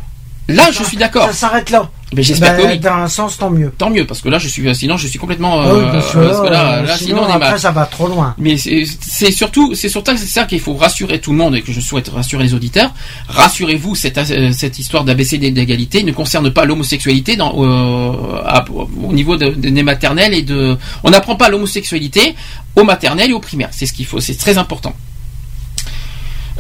là, 0.47 0.69
je 0.71 0.83
suis 0.83 0.97
d'accord. 0.97 1.27
Ça 1.27 1.33
s'arrête 1.33 1.69
là. 1.69 1.89
Mais 2.11 2.23
j'espère 2.23 2.57
Bah, 2.57 2.63
que 2.63 2.67
oui. 2.69 2.79
Dans 2.79 2.95
un 2.95 3.07
sens, 3.07 3.37
tant 3.37 3.51
mieux. 3.51 3.71
Tant 3.77 3.91
mieux, 3.91 4.03
parce 4.07 4.21
que 4.21 4.29
là, 4.29 4.39
je 4.39 4.47
suis, 4.47 4.73
sinon, 4.75 4.97
je 4.97 5.05
suis 5.07 5.19
complètement. 5.19 5.61
Ah 5.61 5.75
oui, 5.75 5.81
euh, 5.85 5.91
parce 5.91 6.11
que 6.11 6.17
parce 6.17 6.39
que 6.39 6.45
là, 6.47 6.63
là, 6.63 6.81
là, 6.81 6.97
sinon, 6.97 7.07
sinon, 7.09 7.21
on 7.21 7.27
est 7.29 7.33
après, 7.33 7.49
mal. 7.51 7.59
ça 7.59 7.69
va 7.69 7.85
trop 7.85 8.07
loin. 8.07 8.33
Mais 8.39 8.57
c'est 8.57 9.31
surtout, 9.31 9.75
c'est 9.75 9.89
surtout 9.89 10.17
ça 10.17 10.45
qu'il 10.45 10.59
faut 10.59 10.73
rassurer 10.73 11.19
tout 11.21 11.29
le 11.33 11.37
monde 11.37 11.55
et 11.55 11.61
que 11.61 11.71
je 11.71 11.79
souhaite 11.79 12.07
rassurer 12.09 12.45
les 12.45 12.55
auditeurs. 12.55 12.91
Rassurez-vous, 13.27 13.93
cette, 13.93 14.19
cette 14.53 14.79
histoire 14.79 15.03
d'ABCD 15.03 15.51
d'égalité 15.51 16.01
ne 16.01 16.11
concerne 16.11 16.49
pas 16.51 16.65
l'homosexualité 16.65 17.35
dans, 17.35 17.53
euh, 17.63 18.41
à- 18.43 18.65
au 18.71 19.13
niveau 19.13 19.37
de- 19.37 19.49
de- 19.49 19.69
des 19.69 19.83
maternelles 19.83 20.33
et 20.33 20.41
de. 20.41 20.75
On 21.03 21.11
n'apprend 21.11 21.35
pas 21.35 21.49
l'homosexualité 21.49 22.33
au 22.75 22.83
maternel 22.83 23.29
et 23.29 23.33
au 23.33 23.39
primaire. 23.39 23.69
C'est 23.71 23.85
ce 23.85 23.93
qu'il 23.93 24.07
faut. 24.07 24.19
C'est 24.19 24.35
très 24.35 24.57
important. 24.57 24.95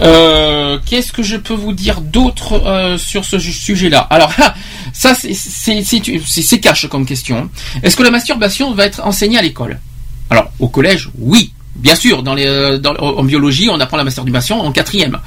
Euh, 0.01 0.77
Qu'est-ce 0.85 1.11
que 1.11 1.23
je 1.23 1.35
peux 1.37 1.53
vous 1.53 1.73
dire 1.73 2.01
d'autre 2.01 2.53
euh, 2.65 2.97
sur 2.97 3.25
ce 3.25 3.37
sujet-là? 3.39 3.99
Alors, 4.09 4.31
ça, 4.93 5.13
c'est- 5.15 6.59
cash 6.61 6.87
comme 6.87 7.05
question. 7.05 7.49
Est-ce 7.83 7.95
que 7.97 8.03
la 8.03 8.11
masturbation 8.11 8.73
va 8.73 8.85
être 8.85 9.01
enseignée 9.05 9.37
à 9.37 9.41
l'école? 9.41 9.79
Alors, 10.29 10.51
au 10.59 10.67
collège, 10.69 11.09
oui. 11.17 11.53
Bien 11.75 11.95
sûr, 11.95 12.23
dans 12.23 12.33
les, 12.33 12.45
euh, 12.45 12.77
dans, 12.77 12.93
en 12.95 13.23
biologie, 13.23 13.69
on 13.69 13.79
apprend 13.79 13.97
la 13.97 14.03
masturbation 14.03 14.59
en 14.61 14.71
quatrième. 14.71 15.17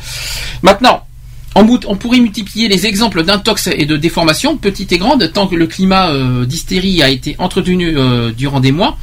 Maintenant, 0.62 1.06
en 1.54 1.64
bout- 1.64 1.84
on 1.86 1.96
pourrait 1.96 2.20
multiplier 2.20 2.68
les 2.68 2.86
exemples 2.86 3.22
d'intox 3.24 3.68
et 3.68 3.84
de 3.86 3.96
déformation, 3.96 4.56
petites 4.56 4.92
et 4.92 4.98
grandes, 4.98 5.32
tant 5.32 5.46
que 5.46 5.54
le 5.54 5.66
climat 5.66 6.10
euh, 6.10 6.44
d'hystérie 6.46 7.02
a 7.02 7.08
été 7.10 7.36
entretenu 7.38 7.96
euh, 7.96 8.32
durant 8.32 8.60
des 8.60 8.72
mois. 8.72 8.96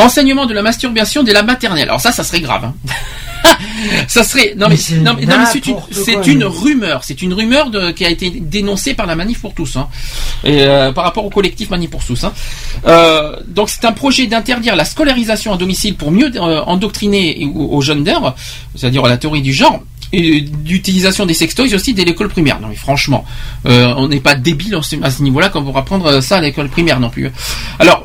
Enseignement 0.00 0.46
de 0.46 0.54
la 0.54 0.62
masturbation 0.62 1.22
dès 1.22 1.32
la 1.32 1.42
maternelle. 1.42 1.88
Alors 1.88 2.00
ça, 2.00 2.12
ça 2.12 2.24
serait 2.24 2.40
grave. 2.40 2.64
hein. 2.64 2.74
ça 4.08 4.22
serait 4.22 4.54
non 4.56 4.66
mais, 4.68 4.74
Mais 4.74 4.76
c'est 4.76 4.96
non, 4.96 5.14
mais- 5.18 5.24
non, 5.26 5.38
mais 5.38 5.46
c'est 5.46 5.66
une 6.30 6.40
quoi, 6.40 6.48
rumeur, 6.50 7.04
c'est 7.04 7.22
une 7.22 7.32
rumeur 7.32 7.70
de, 7.70 7.90
qui 7.90 8.04
a 8.04 8.10
été 8.10 8.30
dénoncée 8.30 8.92
par 8.94 9.06
la 9.06 9.16
Manif 9.16 9.40
pour 9.40 9.54
tous, 9.54 9.76
hein. 9.76 9.88
et 10.44 10.62
euh, 10.62 10.92
par 10.92 11.04
rapport 11.04 11.24
au 11.24 11.30
collectif 11.30 11.70
Manif 11.70 11.88
pour 11.90 12.04
tous. 12.04 12.22
hein. 12.24 12.32
Euh, 12.86 13.36
donc 13.48 13.70
c'est 13.70 13.84
un 13.86 13.92
projet 13.92 14.26
d'interdire 14.26 14.76
la 14.76 14.84
scolarisation 14.84 15.52
à 15.54 15.56
domicile 15.56 15.94
pour 15.96 16.10
mieux 16.10 16.30
euh, 16.36 16.60
endoctriner 16.64 17.46
aux, 17.54 17.76
aux 17.76 17.80
jeunes 17.80 18.04
d'heure, 18.04 18.34
c'est-à-dire 18.76 19.04
à 19.04 19.08
la 19.08 19.16
théorie 19.16 19.42
du 19.42 19.52
genre. 19.54 19.80
Et 20.12 20.40
d'utilisation 20.40 21.24
des 21.24 21.34
sextoys 21.34 21.72
aussi 21.72 21.94
dès 21.94 22.04
l'école 22.04 22.28
primaire. 22.28 22.58
Non 22.60 22.66
mais 22.68 22.74
franchement, 22.74 23.24
euh, 23.66 23.94
on 23.96 24.08
n'est 24.08 24.18
pas 24.18 24.34
débile 24.34 24.74
à 24.74 24.82
ce 24.82 24.96
à 25.02 25.08
ce 25.10 25.22
niveau-là 25.22 25.50
quand 25.50 25.62
vous 25.62 25.76
apprendre 25.78 26.20
ça 26.20 26.38
à 26.38 26.40
l'école 26.40 26.68
primaire 26.68 26.98
non 26.98 27.10
plus. 27.10 27.30
Alors, 27.78 28.04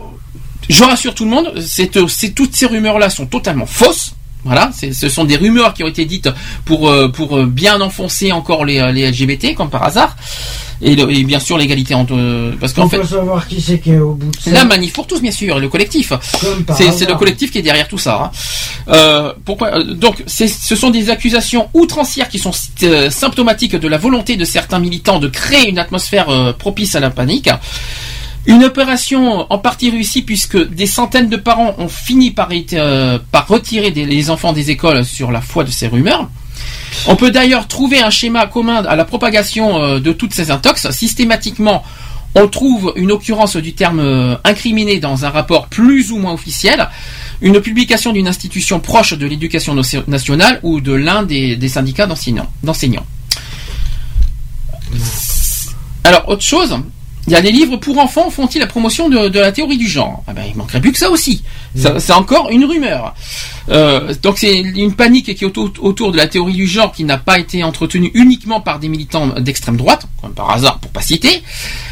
je 0.70 0.84
rassure 0.84 1.14
tout 1.16 1.26
le 1.26 1.32
monde, 1.32 1.54
c'est, 1.66 1.92
c'est- 2.08 2.30
toutes 2.36 2.56
ces 2.56 2.66
rumeurs-là 2.68 3.10
sont 3.10 3.26
totalement 3.26 3.66
fausses. 3.66 4.14
Voilà, 4.44 4.70
ce 4.94 5.10
sont 5.10 5.24
des 5.24 5.38
rumeurs 5.38 5.74
qui 5.74 5.84
ont 5.84 5.88
été 5.88 6.06
dites 6.06 6.30
pour 6.66 6.88
euh, 6.88 7.08
pour 7.08 7.36
euh, 7.36 7.48
bien 7.48 7.82
enfoncer 7.82 8.32
encore 8.32 8.64
les, 8.64 8.78
euh, 8.78 8.92
les 8.92 9.10
LGBT 9.10 9.56
comme 9.56 9.72
par 9.72 9.82
hasard 9.82 10.16
et, 10.84 10.96
le- 10.96 11.10
et 11.12 11.24
bien 11.24 11.40
sûr 11.40 11.58
l'égalité 11.58 11.96
entre 11.96 12.14
euh, 12.16 12.52
parce 12.60 12.72
qu'en 12.74 12.84
On 12.84 12.90
fait 12.90 13.04
savoir 13.04 13.48
qui 13.48 13.60
c'est 13.60 13.80
qui 13.80 13.90
est 13.90 13.98
au 13.98 14.14
bout 14.14 14.30
de 14.30 14.40
ça. 14.40 14.52
la 14.52 14.64
manif 14.64 14.94
pour 14.94 15.08
tous 15.08 15.20
bien 15.20 15.32
sûr 15.32 15.58
et 15.58 15.60
le 15.60 15.68
collectif 15.68 16.14
Comme 16.42 16.64
par 16.64 16.78
c'est 16.78 16.84
hasard. 16.84 16.96
c'est 17.00 17.06
le 17.10 17.16
collectif 17.16 17.50
qui 17.50 17.58
est 17.58 17.64
derrière 17.64 17.88
tout 17.88 17.98
ça. 17.98 18.26
hein. 18.26 18.32
Euh, 18.90 19.34
pourquoi 19.46 19.80
euh, 19.80 19.96
Donc, 19.96 20.24
c'est- 20.28 20.48
ce 20.48 20.76
sont 20.76 20.92
des 20.92 21.10
accusations 21.10 21.68
outrancières 21.74 22.30
qui 22.30 22.38
sont 22.38 22.52
euh, 22.84 23.10
symptomatiques 23.10 23.76
de 23.76 23.88
la 23.88 23.98
volonté 23.98 24.36
de 24.38 24.46
certains 24.46 24.78
militants 24.78 25.18
de 25.18 25.28
créer 25.28 25.68
une 25.70 25.80
atmosphère 25.80 26.30
euh, 26.30 26.54
propice 26.54 26.94
à 26.94 27.00
la 27.00 27.10
panique. 27.10 27.50
Une 28.48 28.64
opération 28.64 29.52
en 29.52 29.58
partie 29.58 29.90
réussie 29.90 30.22
puisque 30.22 30.70
des 30.70 30.86
centaines 30.86 31.30
de 31.30 31.38
parents 31.38 31.74
ont 31.80 31.88
fini 31.88 32.32
par, 32.32 32.50
euh, 32.74 33.18
par 33.32 33.48
retirer 33.48 33.90
les 33.90 34.30
enfants 34.30 34.54
des 34.54 34.70
écoles 34.70 35.04
sur 35.04 35.32
la 35.32 35.42
foi 35.42 35.64
de 35.64 35.72
ces 35.72 35.88
rumeurs. 35.88 36.30
On 37.08 37.16
peut 37.16 37.32
d'ailleurs 37.32 37.68
trouver 37.68 38.02
un 38.02 38.12
schéma 38.12 38.46
commun 38.46 38.84
à 38.86 38.96
la 38.96 39.06
propagation 39.06 39.82
euh, 39.82 40.00
de 40.00 40.12
toutes 40.12 40.34
ces 40.34 40.52
intox. 40.52 40.92
Systématiquement, 40.92 41.84
on 42.36 42.48
trouve 42.48 42.94
une 42.96 43.12
occurrence 43.12 43.56
du 43.56 43.74
terme 43.74 44.00
euh, 44.00 44.36
incriminé 44.44 45.00
dans 45.00 45.26
un 45.26 45.30
rapport 45.30 45.68
plus 45.68 46.12
ou 46.12 46.18
moins 46.18 46.34
officiel, 46.34 46.88
une 47.42 47.60
publication 47.62 48.12
d'une 48.12 48.28
institution 48.28 48.80
proche 48.80 49.14
de 49.14 49.26
l'éducation 49.26 49.76
nationale 50.08 50.60
ou 50.62 50.82
de 50.82 50.94
l'un 50.94 51.24
des, 51.24 51.58
syndicats 51.68 52.08
d'enseignants. 52.08 53.06
Alors, 56.04 56.30
autre 56.30 56.44
chose, 56.44 56.78
il 57.28 57.34
y 57.34 57.36
a 57.36 57.42
des 57.42 57.52
livres 57.52 57.78
pour 57.78 57.98
enfants 57.98 58.30
font-ils 58.30 58.60
la 58.60 58.68
promotion 58.68 59.10
de, 59.10 59.30
de 59.30 59.40
la 59.40 59.52
théorie 59.52 59.78
du 59.78 59.88
genre? 59.88 60.24
Ah 60.28 60.34
ben, 60.34 60.44
Il 60.48 60.56
manquerait 60.56 60.80
plus 60.80 60.92
que 60.92 61.00
ça 61.00 61.10
aussi. 61.10 61.42
C'est 61.76 62.14
encore 62.14 62.50
une 62.52 62.66
rumeur. 62.66 63.16
Euh, 63.70 64.14
donc 64.22 64.38
c'est 64.38 64.60
une 64.60 64.94
panique 64.94 65.34
qui 65.34 65.44
est 65.44 65.48
autour, 65.48 65.72
autour 65.80 66.12
de 66.12 66.18
la 66.18 66.28
théorie 66.28 66.54
du 66.54 66.68
genre 66.68 66.92
qui 66.92 67.04
n'a 67.04 67.18
pas 67.18 67.40
été 67.40 67.64
entretenue 67.64 68.12
uniquement 68.14 68.62
par 68.62 68.78
des 68.78 68.90
militants 68.90 69.28
d'extrême 69.40 69.76
droite, 69.76 70.06
comme 70.22 70.34
par 70.34 70.52
hasard 70.52 70.80
pour 70.80 70.92
pas 70.92 71.02
citer. 71.02 71.42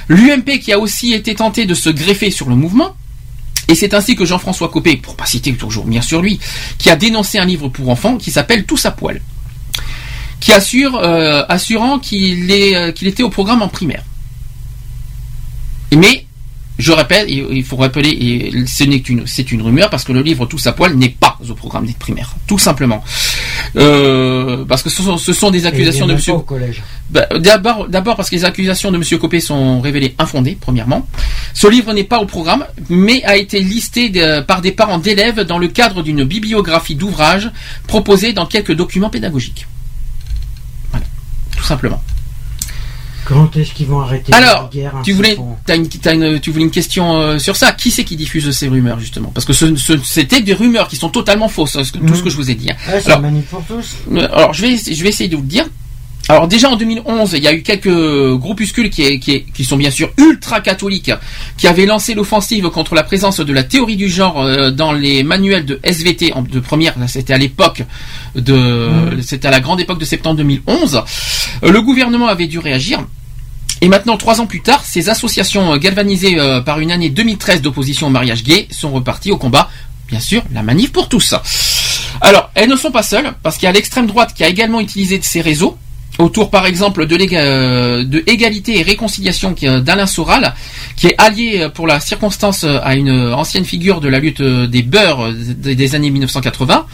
L'UMP 0.08 0.60
qui 0.60 0.72
a 0.72 0.78
aussi 0.78 1.14
été 1.14 1.34
tenté 1.34 1.66
de 1.66 1.74
se 1.74 1.90
greffer 1.90 2.30
sur 2.30 2.48
le 2.48 2.56
mouvement. 2.56 2.96
Et 3.70 3.76
c'est 3.76 3.94
ainsi 3.94 4.16
que 4.16 4.26
Jean-François 4.26 4.68
Copé, 4.68 4.98
pour 4.98 5.16
pas 5.16 5.26
citer 5.26 5.54
toujours 5.54 5.86
bien 5.86 6.02
sûr 6.02 6.22
lui, 6.22 6.40
qui 6.78 6.90
a 6.90 6.96
dénoncé 6.96 7.40
un 7.40 7.46
livre 7.46 7.70
pour 7.70 7.90
enfants 7.90 8.18
qui 8.18 8.30
s'appelle 8.30 8.66
Tous 8.66 8.86
à 8.86 8.92
poil, 8.92 9.22
qui 10.42 10.52
assure, 10.52 10.98
euh, 10.98 11.44
assurant 11.48 11.98
qu'il 11.98 12.52
euh, 12.52 12.92
qu'il 12.92 13.08
était 13.08 13.24
au 13.24 13.30
programme 13.30 13.62
en 13.62 13.70
primaire. 13.70 14.04
Mais 15.96 16.26
je 16.80 16.92
répète, 16.92 17.26
il 17.30 17.64
faut 17.64 17.76
rappeler, 17.76 18.10
et 18.10 18.66
ce 18.66 18.84
n'est 18.84 19.02
qu'une, 19.02 19.28
c'est 19.28 19.52
une 19.52 19.62
rumeur 19.62 19.92
parce 19.92 20.04
que 20.04 20.12
le 20.12 20.22
livre 20.24 20.48
Tous 20.48 20.66
à 20.66 20.72
poil 20.72 20.96
n'est 20.96 21.10
pas 21.10 21.38
au 21.48 21.54
programme 21.54 21.86
des 21.86 21.94
primaires, 21.94 22.34
tout 22.48 22.58
simplement. 22.58 23.04
Euh, 23.76 24.66
parce 24.66 24.82
que 24.82 24.90
ce 24.90 25.04
sont, 25.04 25.18
ce 25.18 25.34
sont 25.34 25.52
des 25.52 25.66
accusations 25.68 26.06
de 26.08 26.14
Monsieur. 26.16 26.34
Bah, 27.12 27.28
d'abord, 27.40 27.88
d'abord 27.88 28.16
parce 28.16 28.30
que 28.30 28.36
les 28.36 28.44
accusations 28.46 28.92
de 28.92 28.98
Monsieur 28.98 29.18
Copé 29.20 29.40
sont 29.40 29.82
révélées 29.82 30.16
infondées, 30.18 30.58
premièrement. 30.60 31.08
Ce 31.54 31.68
livre 31.68 31.94
n'est 31.94 32.04
pas 32.04 32.20
au 32.20 32.26
programme, 32.26 32.66
mais 32.90 33.24
a 33.24 33.38
été 33.38 33.60
listé 33.62 34.10
de- 34.10 34.42
par 34.42 34.62
des 34.62 34.72
parents 34.72 34.98
d'élèves 34.98 35.42
dans 35.42 35.60
le 35.60 35.68
cadre 35.68 36.02
d'une 36.02 36.24
bibliographie 36.24 36.96
d'ouvrages 36.96 37.52
proposée 37.88 38.34
dans 38.34 38.46
quelques 38.48 38.74
documents 38.74 39.10
pédagogiques. 39.12 39.68
Voilà, 40.92 41.06
tout 41.56 41.64
simplement. 41.64 42.02
Quand 43.26 43.56
est-ce 43.58 43.74
qu'ils 43.74 43.88
vont 43.88 44.00
arrêter 44.02 44.34
Alors, 44.34 44.64
la 44.64 44.70
guerre 44.70 44.94
tu 45.04 45.14
voulais, 45.14 45.36
une, 45.36 45.88
t'as 45.88 46.14
une- 46.14 46.40
tu 46.40 46.52
voulais 46.52 46.66
une 46.66 46.72
question 46.72 47.16
euh, 47.18 47.40
sur 47.40 47.56
ça. 47.56 47.72
Qui 47.72 47.90
c'est 47.92 48.04
qui 48.04 48.16
diffuse 48.16 48.50
ces 48.52 48.68
rumeurs 48.68 49.00
justement? 49.00 49.30
Parce 49.34 49.46
que 49.46 49.54
ce- 49.54 49.76
ce- 49.76 49.98
c'était 50.04 50.42
des 50.42 50.54
rumeurs 50.54 50.88
qui 50.88 50.96
sont 50.98 51.10
totalement 51.10 51.48
fausses, 51.48 51.76
hein, 51.76 51.84
ce 51.84 51.92
que- 51.92 52.00
tout 52.00 52.04
Mhm. 52.06 52.16
ce 52.16 52.24
que 52.24 52.30
je 52.30 52.36
vous 52.36 52.50
ai 52.52 52.56
dit. 52.56 52.70
hein. 52.70 52.76
Alors, 53.06 53.22
euh, 54.12 54.28
Alors, 54.34 54.54
je 54.54 54.62
vais, 54.62 54.76
je 54.78 55.04
vais 55.04 55.10
essayer 55.10 55.30
de 55.30 55.36
vous 55.36 55.42
le 55.42 55.48
dire. 55.48 55.66
Alors 56.30 56.48
déjà 56.48 56.70
en 56.70 56.78
2011, 56.78 57.34
il 57.34 57.44
y 57.44 57.48
a 57.50 57.54
eu 57.54 57.64
quelques 57.64 58.36
groupuscules 58.36 58.90
qui, 58.90 59.20
qui, 59.20 59.44
qui 59.44 59.66
sont 59.66 59.76
bien 59.76 59.92
sûr 59.92 60.10
ultra 60.18 60.62
catholiques, 60.62 61.12
qui 61.58 61.68
avaient 61.68 61.86
lancé 61.86 62.14
l'offensive 62.14 62.70
contre 62.70 62.96
la 62.96 63.04
présence 63.04 63.42
de 63.42 63.52
la 63.52 63.64
théorie 63.64 63.98
du 63.98 64.08
genre 64.08 64.42
euh, 64.42 64.72
dans 64.72 64.94
les 64.94 65.24
manuels 65.24 65.66
de 65.66 65.82
SVT 65.84 66.34
de 66.50 66.60
première. 66.62 66.96
C'était 67.08 67.34
à 67.34 67.38
l'époque 67.38 67.84
de, 68.36 68.90
c'était 69.22 69.50
à 69.50 69.52
la 69.52 69.60
grande 69.60 69.82
époque 69.82 70.00
de 70.00 70.06
septembre 70.06 70.38
2011. 70.38 71.04
Euh, 71.64 71.72
Le 71.72 71.82
gouvernement 71.82 72.28
avait 72.28 72.48
dû 72.48 72.60
réagir. 72.60 73.04
Et 73.82 73.90
maintenant, 73.90 74.16
trois 74.16 74.40
ans 74.40 74.46
plus 74.46 74.62
tard, 74.62 74.82
ces 74.86 75.10
associations 75.10 75.74
euh, 75.74 75.78
galvanisées 75.78 76.38
par 76.66 76.80
une 76.80 76.92
année 76.92 77.10
2013 77.10 77.62
d'opposition 77.62 78.08
au 78.08 78.12
mariage 78.12 78.44
gay 78.44 78.70
sont 78.72 78.92
reparties 78.92 79.32
au 79.32 79.38
combat, 79.38 79.70
bien 80.08 80.22
sûr, 80.22 80.42
la 80.54 80.64
manif 80.64 80.94
pour 80.94 81.10
tous. 81.10 81.36
Alors, 82.22 82.50
elles 82.56 82.70
ne 82.70 82.78
sont 82.78 82.92
pas 82.92 83.04
seules, 83.04 83.34
parce 83.44 83.58
qu'il 83.58 83.66
y 83.66 83.70
a 83.70 83.74
l'extrême 83.74 84.08
droite 84.08 84.34
qui 84.34 84.46
a 84.46 84.48
également 84.48 84.80
utilisé 84.80 85.20
ces 85.22 85.42
réseaux, 85.42 85.78
autour 86.20 86.50
par 86.52 86.66
exemple 86.66 87.06
de, 87.08 87.16
l'éga- 87.16 87.42
euh, 87.42 88.04
et 88.80 88.84
réconciliation 88.84 89.56
euh, 89.64 89.82
d'Alain 89.82 90.06
Soral, 90.06 90.54
qui 90.96 91.08
est 91.08 91.16
allié 91.18 91.62
euh, 91.62 91.70
pour 91.70 91.88
la 91.88 92.00
circonstance 92.00 92.64
à 92.66 92.96
une 92.96 93.12
ancienne 93.34 93.66
figure 93.66 94.00
de 94.00 94.10
la 94.10 94.20
lutte 94.20 94.42
des 94.42 94.84
beurs 94.84 95.32
des 95.34 95.96
années 95.96 96.12
1980. 96.12 96.86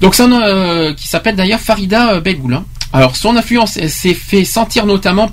Donc 0.00 0.14
qui 0.94 1.08
s'appelle 1.08 1.36
d'ailleurs 1.36 1.60
Farida 1.60 2.20
Belgoul. 2.20 2.54
hein. 2.54 2.64
Alors 2.92 3.16
son 3.16 3.36
influence 3.36 3.78
s'est 3.88 4.14
fait 4.14 4.44
sentir 4.44 4.86
notamment 4.86 5.28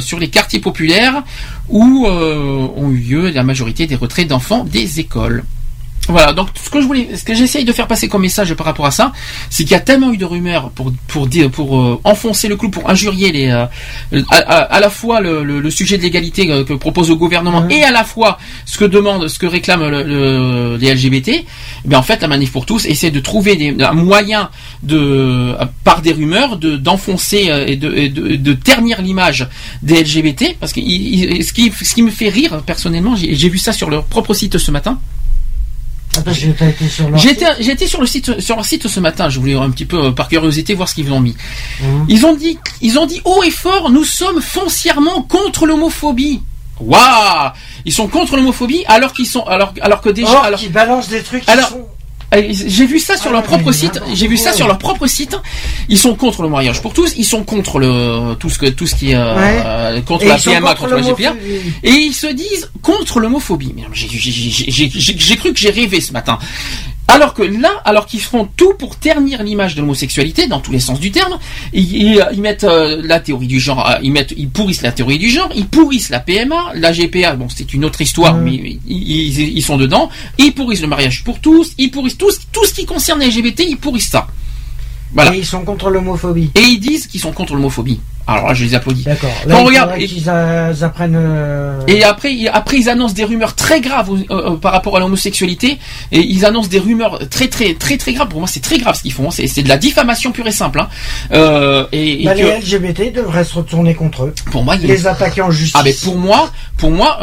sur 0.00 0.18
les 0.18 0.28
quartiers 0.28 0.58
populaires 0.60 1.22
où 1.68 2.06
ont 2.06 2.90
eu 2.90 2.96
lieu 2.98 3.30
la 3.30 3.42
majorité 3.44 3.86
des 3.86 3.94
retraits 3.94 4.26
d'enfants 4.26 4.64
des 4.64 4.98
écoles. 5.00 5.44
Voilà, 6.08 6.32
donc 6.32 6.48
ce 6.62 6.68
que 6.68 6.80
je 6.80 6.86
voulais, 6.86 7.16
ce 7.16 7.22
que 7.22 7.32
j'essaye 7.32 7.64
de 7.64 7.72
faire 7.72 7.86
passer 7.86 8.08
comme 8.08 8.22
message 8.22 8.52
par 8.54 8.66
rapport 8.66 8.86
à 8.86 8.90
ça, 8.90 9.12
c'est 9.50 9.62
qu'il 9.62 9.70
y 9.72 9.76
a 9.76 9.80
tellement 9.80 10.12
eu 10.12 10.16
de 10.16 10.24
rumeurs 10.24 10.70
pour 10.70 10.92
pour 11.06 11.28
dire 11.28 11.48
pour 11.48 11.78
euh, 11.78 12.00
enfoncer 12.02 12.48
le 12.48 12.56
clou, 12.56 12.70
pour 12.70 12.90
injurier 12.90 13.30
les 13.30 13.48
euh, 13.48 13.66
à, 14.30 14.36
à- 14.36 14.62
à 14.76 14.80
la 14.80 14.90
fois 14.90 15.20
le, 15.20 15.44
le- 15.44 15.60
le 15.60 15.70
sujet 15.70 15.98
de 15.98 16.02
l'égalité 16.02 16.50
euh, 16.50 16.64
que 16.64 16.72
propose 16.72 17.08
le 17.08 17.14
gouvernement 17.14 17.68
et 17.68 17.84
à 17.84 17.92
la 17.92 18.02
fois 18.02 18.38
ce 18.66 18.78
que 18.78 18.84
demande, 18.84 19.28
ce 19.28 19.38
que 19.38 19.46
réclament 19.46 19.88
le- 19.88 20.02
le- 20.02 20.76
les 20.76 20.92
LGBT. 20.92 21.44
Mais 21.84 21.94
en 21.94 22.02
fait, 22.02 22.20
la 22.20 22.26
manif 22.28 22.50
pour 22.50 22.66
tous 22.66 22.84
essaie 22.86 23.12
de 23.12 23.20
trouver 23.20 23.54
des, 23.54 23.76
un 23.84 23.92
moyen 23.92 24.50
de 24.82 25.54
par 25.84 26.02
des 26.02 26.12
rumeurs 26.12 26.56
de 26.56 26.76
d'enfoncer 26.76 27.48
et 27.68 27.76
de, 27.76 27.94
et 27.94 28.08
de, 28.08 28.34
de 28.36 28.52
ternir 28.54 29.00
l'image 29.02 29.48
des 29.82 30.02
LGBT 30.02 30.56
parce 30.58 30.72
que 30.72 30.80
il- 30.80 31.36
il- 31.36 31.44
ce 31.44 31.52
qui 31.52 31.70
ce 31.70 31.94
qui 31.94 32.02
me 32.02 32.10
fait 32.10 32.28
rire 32.28 32.60
personnellement, 32.66 33.14
j'ai 33.14 33.48
vu 33.48 33.58
ça 33.58 33.72
sur 33.72 33.88
leur 33.88 34.04
propre 34.04 34.34
site 34.34 34.58
ce 34.58 34.70
matin. 34.72 34.98
Été 36.18 36.88
sur 36.88 37.08
leur 37.08 37.18
J'étais 37.18 37.46
j'étais 37.60 37.86
sur 37.86 38.00
le 38.00 38.06
site 38.06 38.40
sur 38.40 38.56
leur 38.56 38.64
site 38.64 38.88
ce 38.88 39.00
matin. 39.00 39.28
Je 39.28 39.38
voulais 39.40 39.54
un 39.54 39.70
petit 39.70 39.86
peu 39.86 40.06
euh, 40.06 40.10
par 40.12 40.28
curiosité 40.28 40.74
voir 40.74 40.88
ce 40.88 40.94
qu'ils 40.94 41.12
ont 41.12 41.20
mis. 41.20 41.36
Mhm. 41.80 42.06
Ils 42.08 42.26
ont 42.26 42.34
dit 42.34 42.58
ils 42.80 42.98
ont 42.98 43.06
dit 43.06 43.20
haut 43.24 43.42
et 43.42 43.50
fort 43.50 43.90
nous 43.90 44.04
sommes 44.04 44.40
foncièrement 44.40 45.22
contre 45.22 45.66
l'homophobie. 45.66 46.42
Waouh 46.80 47.52
Ils 47.84 47.92
sont 47.92 48.08
contre 48.08 48.36
l'homophobie 48.36 48.84
alors 48.86 49.12
qu'ils 49.12 49.26
sont 49.26 49.42
alors 49.44 49.72
alors 49.80 50.00
que 50.00 50.10
déjà 50.10 50.38
Or, 50.38 50.44
alors 50.44 50.58
qui 50.58 50.68
balancent 50.68 51.08
des 51.08 51.22
trucs 51.22 51.44
qui 51.44 51.50
alors 51.50 51.68
sont... 51.68 51.86
euh, 52.34 52.42
j'ai 52.50 52.86
vu 52.86 52.98
ça 52.98 53.16
sur 53.16 53.30
Ah 53.30 53.34
leur 53.34 53.42
propre 53.42 53.72
site. 53.72 54.00
J'ai 54.14 54.26
vu 54.26 54.36
ça 54.36 54.52
sur 54.52 54.66
leur 54.66 54.78
propre 54.78 55.06
site. 55.06 55.36
Ils 55.88 55.98
sont 55.98 56.14
contre 56.14 56.42
le 56.42 56.48
mariage 56.48 56.80
pour 56.82 56.92
tous. 56.94 57.14
Ils 57.16 57.24
sont 57.24 57.44
contre 57.44 57.78
le 57.78 58.34
tout 58.36 58.50
ce 58.50 58.58
que 58.58 58.66
tout 58.66 58.86
ce 58.86 58.94
qui 58.94 59.10
est 59.12 59.16
euh, 59.16 59.92
Ouais. 59.92 60.02
contre 60.02 60.24
Et 60.24 60.28
la 60.28 60.38
PMA, 60.38 60.74
contre 60.74 60.80
contre 60.80 60.94
la 60.96 61.02
GPA. 61.02 61.34
Et 61.82 61.90
ils 61.90 62.14
se 62.14 62.26
disent 62.26 62.70
contre 62.82 63.20
l'homophobie. 63.20 63.74
J'ai 63.92 65.36
cru 65.36 65.52
que 65.52 65.58
j'ai 65.58 65.70
rêvé 65.70 66.00
ce 66.00 66.12
matin. 66.12 66.38
Alors 67.14 67.34
que 67.34 67.42
là, 67.42 67.70
alors 67.84 68.06
qu'ils 68.06 68.20
font 68.20 68.48
tout 68.56 68.74
pour 68.78 68.96
ternir 68.96 69.42
l'image 69.42 69.74
de 69.74 69.80
l'homosexualité 69.80 70.46
dans 70.46 70.60
tous 70.60 70.72
les 70.72 70.80
sens 70.80 70.98
du 70.98 71.10
terme, 71.10 71.38
ils, 71.72 71.94
ils- 71.96 72.26
ils 72.32 72.40
mettent 72.40 72.64
euh, 72.64 73.00
la 73.04 73.20
théorie 73.20 73.46
du 73.46 73.60
genre, 73.60 73.88
euh, 73.88 73.94
ils 74.02 74.10
mettent, 74.12 74.34
ils 74.36 74.48
pourrissent 74.48 74.82
la 74.82 74.92
théorie 74.92 75.18
du 75.18 75.28
genre, 75.28 75.50
ils 75.54 75.66
pourrissent 75.66 76.10
la 76.10 76.20
PMA, 76.20 76.72
la 76.74 76.92
GPA, 76.92 77.34
bon 77.36 77.48
c'est 77.54 77.72
une 77.74 77.84
autre 77.84 78.00
histoire, 78.00 78.34
mais 78.36 78.78
ils, 78.88 79.62
sont 79.62 79.76
dedans, 79.76 80.08
ils 80.38 80.52
pourrissent 80.52 80.80
le 80.82 80.88
mariage 80.88 81.22
pour 81.24 81.38
tous, 81.40 81.72
ils 81.78 81.90
pourrissent 81.90 82.18
tout, 82.18 82.30
ce- 82.30 82.38
tout 82.52 82.64
ce 82.66 82.72
qui 82.74 82.86
concerne 82.86 83.20
les 83.20 83.26
LGBT, 83.28 83.64
ils 83.68 83.76
pourrissent 83.76 84.10
ça. 84.10 84.26
Voilà. 85.14 85.34
Et 85.34 85.38
ils 85.40 85.46
sont 85.46 85.62
contre 85.64 85.90
l'homophobie. 85.90 86.50
Et 86.54 86.60
ils 86.62 86.78
disent 86.80 87.06
qu'ils 87.06 87.20
sont 87.20 87.32
contre 87.32 87.54
l'homophobie. 87.54 88.00
Alors 88.32 88.48
là, 88.48 88.54
je 88.54 88.64
les 88.64 88.74
applaudis. 88.74 89.04
D'accord. 89.04 89.30
Quand 89.42 89.48
Là, 89.48 89.56
on 89.60 89.64
regarde, 89.64 89.90
faudrait 89.90 90.04
et- 90.04 90.08
qu'ils 90.08 90.28
a- 90.28 90.70
apprennent. 90.82 91.16
euh, 91.16 91.80
Et 91.86 92.02
après, 92.04 92.32
ils- 92.34 92.48
après, 92.48 92.78
ils 92.78 92.88
annoncent 92.88 93.14
des 93.14 93.24
rumeurs 93.24 93.54
très 93.54 93.80
graves 93.80 94.10
euh, 94.12 94.24
euh, 94.52 94.56
par 94.56 94.72
rapport 94.72 94.96
à 94.96 95.00
l'homosexualité. 95.00 95.78
Et 96.12 96.20
ils 96.20 96.44
annoncent 96.44 96.68
des 96.68 96.78
rumeurs 96.78 97.18
très, 97.28 97.48
très, 97.48 97.74
très, 97.74 97.96
très 97.96 98.12
graves. 98.12 98.28
Pour 98.28 98.40
moi, 98.40 98.48
c'est 98.48 98.60
très 98.60 98.78
grave 98.78 98.94
ce 98.96 99.02
qu'ils 99.02 99.12
font. 99.12 99.30
C'est 99.30 99.46
c'est 99.46 99.62
de 99.62 99.68
la 99.68 99.76
diffamation 99.76 100.32
pure 100.32 100.46
et 100.46 100.52
simple. 100.52 100.80
Hein. 100.80 100.88
Euh, 101.32 101.86
et, 101.92 102.22
et 102.22 102.24
bah, 102.24 102.34
que- 102.34 102.38
les 102.38 102.50
LGBT 102.60 103.10
devraient 103.12 103.44
se 103.44 103.54
retourner 103.54 103.94
contre 103.94 104.24
eux. 104.24 104.34
pour 104.50 104.64
moi, 104.64 104.76
il 104.76 104.82
y 104.82 104.84
a- 104.90 104.94
Les 104.94 105.06
attaquer 105.06 105.42
en 105.42 105.50
justice. 105.50 105.76
ah, 105.78 105.82
mais 105.84 105.92
pour 105.92 106.16
moi, 106.16 106.50
pour 106.76 106.90
moi, 106.90 107.18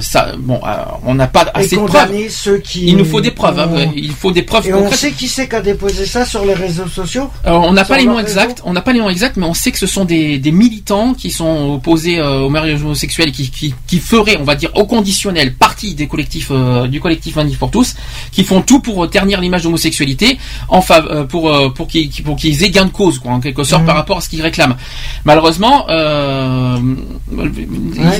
ça, 0.00 0.32
bon, 0.38 0.60
on 1.06 1.14
n'a 1.14 1.26
pas 1.26 1.42
et 1.54 1.58
assez 1.60 1.76
de 1.76 1.82
preuves. 1.82 2.10
ceux 2.30 2.58
qui. 2.58 2.86
Il 2.86 2.96
nous 2.96 3.04
faut 3.04 3.20
des 3.20 3.30
preuves. 3.30 3.58
hein. 3.58 3.90
Il 3.94 4.12
faut 4.12 4.32
des 4.32 4.42
preuves 4.42 4.66
Et 4.66 4.74
on 4.74 4.90
sait 4.92 5.12
qui 5.12 5.28
c'est 5.28 5.48
qui 5.48 5.56
a 5.56 5.60
déposé 5.60 6.06
ça 6.06 6.24
sur 6.24 6.44
les 6.44 6.54
réseaux 6.54 6.86
sociaux 6.88 7.30
on 7.44 7.72
n'a 7.72 7.84
pas 7.84 7.96
les 7.98 8.04
noms 8.06 8.18
exacts, 8.18 8.60
on 8.64 8.72
n'a 8.72 8.80
pas 8.80 8.92
les 8.92 9.00
noms 9.00 9.10
exacts, 9.10 9.36
mais 9.36 9.46
on 9.46 9.54
sait 9.54 9.70
que 9.72 9.78
ce 9.78 9.86
sont 9.86 10.04
des, 10.10 10.38
des 10.46 10.52
militants 10.52 11.14
qui 11.20 11.30
sont 11.30 11.54
opposés 11.76 12.18
euh, 12.18 12.40
au 12.46 12.50
mariage 12.56 12.82
homosexuel 12.82 13.28
qui, 13.32 13.44
qui, 13.50 13.74
qui 13.88 13.98
feraient, 13.98 14.36
on 14.40 14.44
va 14.44 14.56
dire, 14.62 14.70
au 14.74 14.84
conditionnel 14.94 15.54
partie 15.54 15.94
des 15.94 16.06
collectifs 16.12 16.48
euh, 16.50 16.86
du 16.94 16.98
collectif 17.00 17.36
Manif 17.36 17.58
pour 17.58 17.70
tous, 17.70 17.94
qui 18.34 18.42
font 18.44 18.60
tout 18.62 18.80
pour 18.80 18.96
euh, 19.04 19.08
ternir 19.16 19.40
l'image 19.40 19.62
d'homosexualité, 19.64 20.38
en 20.68 20.80
fav- 20.80 21.26
pour 21.32 21.44
pour 21.76 21.86
qu'ils 21.88 22.10
pour 22.26 22.36
qu'ils 22.36 22.62
aient 22.64 22.70
gain 22.70 22.86
de 22.86 22.90
cause, 23.00 23.18
quoi, 23.18 23.32
en 23.32 23.40
quelque 23.40 23.64
sorte, 23.64 23.82
Mhm. 23.82 23.86
par 23.90 23.96
rapport 23.96 24.18
à 24.18 24.20
ce 24.20 24.28
qu'ils 24.28 24.42
réclament. 24.42 24.76
Malheureusement, 25.24 25.86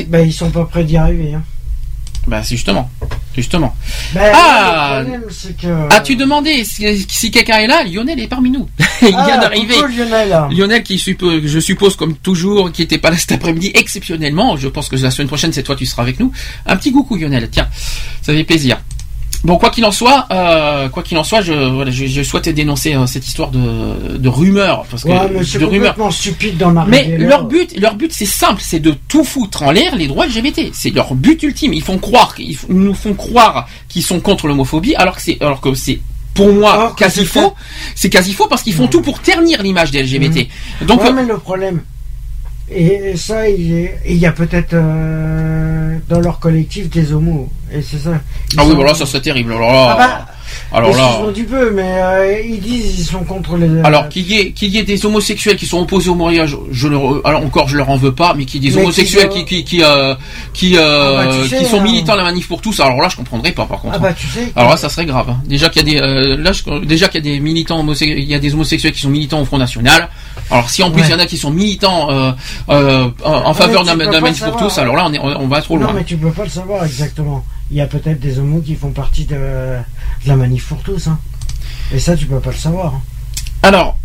bah, 0.08 0.20
ils 0.22 0.32
sont 0.32 0.50
pas 0.50 0.64
prêts 0.64 0.84
d'y 0.84 0.96
arriver. 0.96 1.34
Hein. 1.34 1.42
Bah 2.30 2.42
c'est 2.44 2.54
justement, 2.56 2.88
justement. 3.34 3.74
Ah 4.16 5.00
le 5.00 5.04
problème, 5.10 5.24
c'est 5.30 5.56
que. 5.56 5.92
As-tu 5.94 6.14
demandé 6.16 6.64
si, 6.64 7.06
si 7.08 7.30
quelqu'un 7.30 7.58
est 7.58 7.66
là? 7.66 7.82
Lionel 7.84 8.20
est 8.20 8.28
parmi 8.28 8.50
nous. 8.50 8.68
Il 9.02 9.08
vient 9.08 9.18
Ah, 9.18 9.38
d'arriver. 9.38 9.74
coucou, 9.74 9.88
Lionel. 9.88 10.38
Lionel 10.56 10.82
qui 10.84 10.96
je 10.98 11.58
suppose 11.60 11.96
comme 11.96 12.14
toujours 12.16 12.70
qui 12.72 12.82
était 12.82 12.98
pas 12.98 13.10
là 13.10 13.16
cet 13.16 13.32
après-midi 13.32 13.72
exceptionnellement. 13.74 14.56
Je 14.56 14.68
pense 14.68 14.88
que 14.88 14.96
la 14.96 15.10
semaine 15.10 15.28
prochaine 15.28 15.52
c'est 15.52 15.62
toi 15.64 15.74
tu 15.76 15.86
seras 15.86 16.02
avec 16.02 16.20
nous. 16.20 16.32
Un 16.66 16.76
petit 16.76 16.92
coucou 16.92 17.16
Lionel. 17.16 17.48
Tiens, 17.50 17.68
ça 18.22 18.32
fait 18.32 18.44
plaisir. 18.44 18.80
Bon, 19.42 19.56
quoi 19.56 19.70
qu'il 19.70 19.84
en 19.86 19.90
soit, 19.92 20.26
euh, 20.30 20.88
quoi 20.90 21.02
qu'il 21.02 21.16
en 21.16 21.24
soit, 21.24 21.40
je, 21.40 21.52
voilà, 21.52 21.90
je, 21.90 22.04
je 22.06 22.22
souhaitais 22.22 22.52
dénoncer 22.52 22.94
euh, 22.94 23.06
cette 23.06 23.26
histoire 23.26 23.50
de, 23.50 24.16
de 24.18 24.28
rumeurs, 24.28 24.84
parce 24.90 25.02
que 25.04 25.08
Ouais, 25.08 25.30
mais 25.32 25.44
c'est 25.44 25.58
de 25.58 25.64
rumeurs. 25.64 25.94
complètement 25.94 26.10
stupide 26.10 26.58
d'en 26.58 26.72
Mais 26.86 26.98
arriver 26.98 27.18
là. 27.18 27.28
leur 27.28 27.44
but, 27.44 27.74
leur 27.80 27.94
but, 27.94 28.12
c'est 28.12 28.26
simple, 28.26 28.60
c'est 28.62 28.80
de 28.80 28.94
tout 29.08 29.24
foutre 29.24 29.62
en 29.62 29.70
l'air 29.70 29.96
les 29.96 30.08
droits 30.08 30.26
LGBT. 30.26 30.70
C'est 30.74 30.90
leur 30.90 31.14
but 31.14 31.42
ultime. 31.42 31.72
Ils 31.72 31.82
font 31.82 31.96
croire, 31.98 32.34
ils, 32.38 32.58
nous 32.68 32.92
font 32.94 33.14
croire 33.14 33.66
qu'ils 33.88 34.02
sont 34.02 34.20
contre 34.20 34.46
l'homophobie, 34.46 34.94
alors 34.96 35.16
que 35.16 35.22
c'est, 35.22 35.38
alors 35.40 35.62
que 35.62 35.72
c'est 35.74 36.00
pour 36.34 36.52
moi 36.52 36.72
Alors 36.74 36.96
quasi 36.96 37.24
faux. 37.24 37.54
C'est 37.94 38.10
quasi 38.10 38.34
faux 38.34 38.46
parce 38.46 38.62
qu'ils 38.62 38.74
font 38.74 38.88
tout 38.88 39.00
pour 39.00 39.20
ternir 39.20 39.62
l'image 39.62 39.90
des 39.90 40.02
LGBT. 40.02 40.48
Donc 40.82 41.02
ouais, 41.02 41.12
mais 41.12 41.24
le 41.24 41.38
problème, 41.38 41.80
et 42.72 43.16
ça, 43.16 43.48
il 43.48 43.90
y 44.06 44.26
a 44.26 44.32
peut-être 44.32 44.74
euh, 44.74 45.96
dans 46.08 46.20
leur 46.20 46.38
collectif 46.38 46.88
des 46.90 47.12
homos, 47.12 47.48
et 47.72 47.82
c'est 47.82 47.98
ça. 47.98 48.10
Ah 48.56 48.62
oui, 48.64 48.70
sont- 48.70 48.74
voilà, 48.76 48.94
ça 48.94 49.06
serait 49.06 49.20
terrible. 49.22 49.52
Alors 49.52 49.72
là, 49.72 49.88
Ah 49.90 49.96
bah, 49.96 50.26
alors 50.72 50.96
là. 50.96 51.32
du 51.32 51.44
peu, 51.44 51.70
mais 51.72 51.82
euh, 52.02 52.40
ils 52.44 52.60
disent 52.60 52.98
ils 53.00 53.04
sont 53.04 53.20
contre 53.24 53.56
les. 53.56 53.80
Alors 53.82 54.08
qu'il 54.08 54.26
y 54.30 54.38
ait 54.40 54.50
qu'il 54.52 54.70
y 54.70 54.78
ait 54.78 54.82
des 54.84 55.04
homosexuels 55.06 55.56
qui 55.56 55.66
sont 55.66 55.78
opposés 55.80 56.10
au 56.10 56.14
mariage, 56.16 56.56
je 56.72 56.88
alors 57.24 57.44
encore 57.44 57.68
je 57.68 57.76
leur 57.76 57.88
en 57.90 57.96
veux 57.96 58.12
pas, 58.14 58.34
mais 58.36 58.44
qu'il 58.44 58.62
y 58.62 58.66
ait 58.66 58.70
des 58.70 58.76
Mais 58.76 58.82
homosexuels 58.82 59.28
qui 59.28 59.44
qui 59.44 59.64
qui 59.64 59.82
euh, 59.84 60.14
qui, 60.52 60.76
euh, 60.76 61.18
Ah 61.18 61.24
bah, 61.26 61.32
tu 61.42 61.48
sais, 61.48 61.58
qui 61.58 61.64
sont 61.66 61.78
hein. 61.78 61.82
militants 61.84 62.14
à 62.14 62.16
la 62.16 62.24
manif 62.24 62.48
pour 62.48 62.60
tous, 62.60 62.78
alors 62.80 63.00
là 63.00 63.08
je 63.08 63.16
comprendrais 63.16 63.52
pas 63.52 63.66
par 63.66 63.80
contre. 63.80 63.94
ah 63.96 63.98
bah 64.00 64.12
tu 64.12 64.26
sais. 64.26 64.52
Alors 64.56 64.70
là, 64.70 64.76
ça 64.76 64.88
serait 64.88 65.06
grave. 65.06 65.30
hein. 65.30 65.40
Déjà 65.46 65.68
qu'il 65.68 65.88
y 65.88 65.96
a 65.96 66.00
des, 66.00 66.06
euh, 66.06 66.36
là, 66.36 66.50
je- 66.52 66.84
déjà 66.84 67.08
qu'il 67.08 67.24
y 67.24 67.28
a 67.28 67.32
des 67.34 67.40
militants 67.40 67.78
homosexuels, 67.80 68.18
il 68.18 68.28
y 68.28 68.34
a 68.34 68.38
des 68.40 68.52
homosexuels 68.54 68.92
qui 68.92 69.00
sont 69.00 69.10
militants 69.10 69.40
au 69.40 69.44
Front 69.44 69.58
National. 69.58 70.08
Alors 70.50 70.68
si 70.70 70.82
en 70.82 70.90
plus 70.90 71.02
Ouais. 71.02 71.08
il 71.08 71.12
y 71.12 71.14
en 71.14 71.18
a 71.20 71.26
qui 71.26 71.38
sont 71.38 71.50
militants 71.50 72.10
euh, 72.10 72.32
euh, 72.70 73.08
en, 73.24 73.54
faveur 73.54 73.84
d'un 73.84 73.94
manif 74.20 74.42
pour 74.42 74.56
tous, 74.56 74.78
alors 74.78 74.96
là 74.96 75.06
on, 75.08 75.12
est, 75.12 75.18
on, 75.18 75.46
va 75.48 75.62
trop 75.62 75.78
non, 75.78 75.84
loin. 75.86 75.92
mais 75.94 76.04
tu 76.04 76.16
peux 76.16 76.30
pas 76.32 76.44
le 76.44 76.50
savoir 76.50 76.84
exactement. 76.84 77.44
Il 77.70 77.76
y 77.76 77.80
a 77.80 77.86
peut-être 77.86 78.18
des 78.18 78.38
homos 78.40 78.60
qui 78.60 78.74
font 78.74 78.90
partie 78.90 79.24
de, 79.26 79.34
de 79.36 80.26
la 80.28 80.36
manif 80.36 80.66
pour 80.66 80.78
tous, 80.82 81.06
hein. 81.06 81.18
Et 81.94 81.98
ça, 82.00 82.16
tu 82.16 82.26
peux 82.26 82.40
pas 82.40 82.50
le 82.50 82.56
savoir. 82.56 82.94
hein. 82.94 83.00
Alors. 83.62 83.96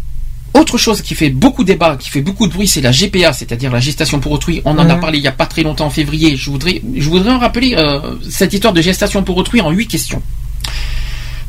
Autre 0.57 0.77
chose 0.77 1.01
qui 1.01 1.15
fait 1.15 1.31
beaucoup 1.31 1.65
débat, 1.65 1.97
qui 1.97 2.09
fait 2.09 2.21
beaucoup 2.21 2.47
de 2.47 2.53
bruit, 2.53 2.65
c'est 2.65 2.79
la 2.79 2.91
GPA, 2.91 3.33
c'est-à-dire 3.33 3.69
la 3.73 3.81
gestation 3.81 4.21
pour 4.21 4.31
autrui. 4.31 4.61
On 4.63 4.77
en 4.79 4.89
a 4.89 4.95
parlé 4.95 5.17
il 5.17 5.23
y 5.25 5.27
a 5.27 5.33
pas 5.33 5.47
très 5.47 5.63
longtemps 5.63 5.87
en 5.87 5.89
février. 5.89 6.37
Je 6.37 6.49
voudrais, 6.49 6.81
je 6.95 7.09
voudrais 7.09 7.31
en 7.33 7.39
rappeler 7.39 7.75
euh, 7.77 8.15
cette 8.29 8.53
histoire 8.53 8.71
de 8.71 8.81
gestation 8.81 9.21
pour 9.21 9.35
autrui 9.35 9.59
en 9.59 9.71
huit 9.71 9.87
questions. 9.87 10.21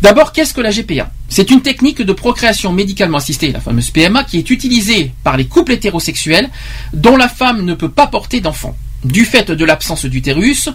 D'abord, 0.03 0.33
qu'est-ce 0.33 0.53
que 0.55 0.61
la 0.61 0.71
GPA 0.71 1.11
C'est 1.29 1.51
une 1.51 1.63
technique 1.63 2.03
de 2.03 2.13
procréation 2.13 2.73
médicalement 2.73 3.19
assistée, 3.19 3.53
la 3.53 3.61
fameuse 3.61 3.91
PMA, 3.91 4.25
qui 4.25 4.39
est 4.39 4.51
utilisée 4.51 5.13
par 5.25 5.37
les 5.37 5.47
couples 5.47 5.73
hétérosexuels 5.73 6.51
dont 6.93 7.17
la 7.17 7.29
femme 7.29 7.65
ne 7.65 7.75
peut 7.75 7.89
pas 7.89 8.07
porter 8.07 8.41
d'enfant, 8.41 8.77
du 9.05 9.25
fait 9.25 9.51
de 9.51 9.65
l'absence 9.65 10.05
d'utérus, 10.05 10.69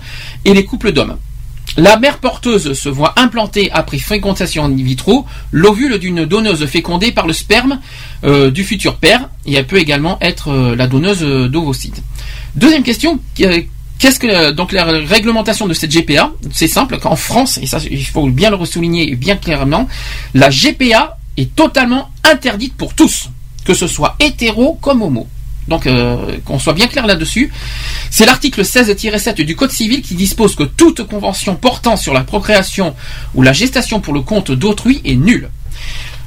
et 0.46 0.54
les 0.54 0.66
couples 0.66 0.92
d'hommes. 0.92 1.18
La 1.78 1.98
mère 1.98 2.18
porteuse 2.18 2.74
se 2.74 2.90
voit 2.90 3.14
implanter 3.18 3.72
après 3.72 3.98
fécondation 3.98 4.66
in 4.66 4.76
vitro 4.76 5.26
l'ovule 5.52 6.00
d'une 6.00 6.26
donneuse 6.26 6.66
fécondée 6.66 7.14
par 7.14 7.28
le 7.28 7.34
sperme 7.34 7.80
euh, 8.26 8.52
du 8.52 8.66
futur 8.66 8.98
père 8.98 9.30
et 9.46 9.54
elle 9.54 9.68
peut 9.68 9.78
également 9.78 10.18
être 10.20 10.50
euh, 10.50 10.76
la 10.76 10.88
donneuse 10.88 11.22
d'ovocytes. 11.22 12.04
Deuxième 12.56 12.84
question, 12.84 13.22
euh, 13.40 13.62
qu'est-ce 14.02 14.20
que 14.20 14.52
donc 14.52 14.72
la 14.72 14.84
réglementation 14.84 15.68
de 15.68 15.74
cette 15.76 15.92
GPA 15.92 16.32
C'est 16.52 16.68
simple, 16.68 16.98
qu'en 16.98 17.16
France, 17.16 17.60
et 17.62 17.68
ça 17.68 17.78
il 17.90 18.06
faut 18.06 18.28
bien 18.28 18.50
le 18.50 18.66
souligner 18.66 19.16
bien 19.16 19.36
clairement, 19.38 19.88
la 20.34 20.50
GPA 20.50 21.18
est 21.38 21.56
totalement 21.56 22.10
interdite 22.24 22.74
pour 22.76 22.96
tous, 22.96 23.30
que 23.64 23.76
ce 23.76 23.86
soit 23.88 24.16
hétéro 24.20 24.78
comme 24.82 25.04
homo. 25.04 25.28
Donc 25.68 25.86
euh, 25.86 26.38
qu'on 26.44 26.58
soit 26.58 26.74
bien 26.74 26.88
clair 26.88 27.06
là-dessus. 27.06 27.54
C'est 28.10 28.26
l'article 28.26 28.64
16-7 28.64 29.44
du 29.44 29.56
Code 29.56 29.70
civil 29.70 30.02
qui 30.02 30.16
dispose 30.16 30.56
que 30.56 30.64
toute 30.64 31.04
convention 31.04 31.56
portant 31.56 31.96
sur 31.96 32.16
la 32.16 32.22
procréation 32.22 32.96
ou 33.36 33.44
la 33.44 33.54
gestation 33.54 34.00
pour 34.00 34.16
le 34.16 34.22
compte 34.22 34.52
d'autrui 34.52 35.02
est 35.06 35.16
nulle. 35.16 35.50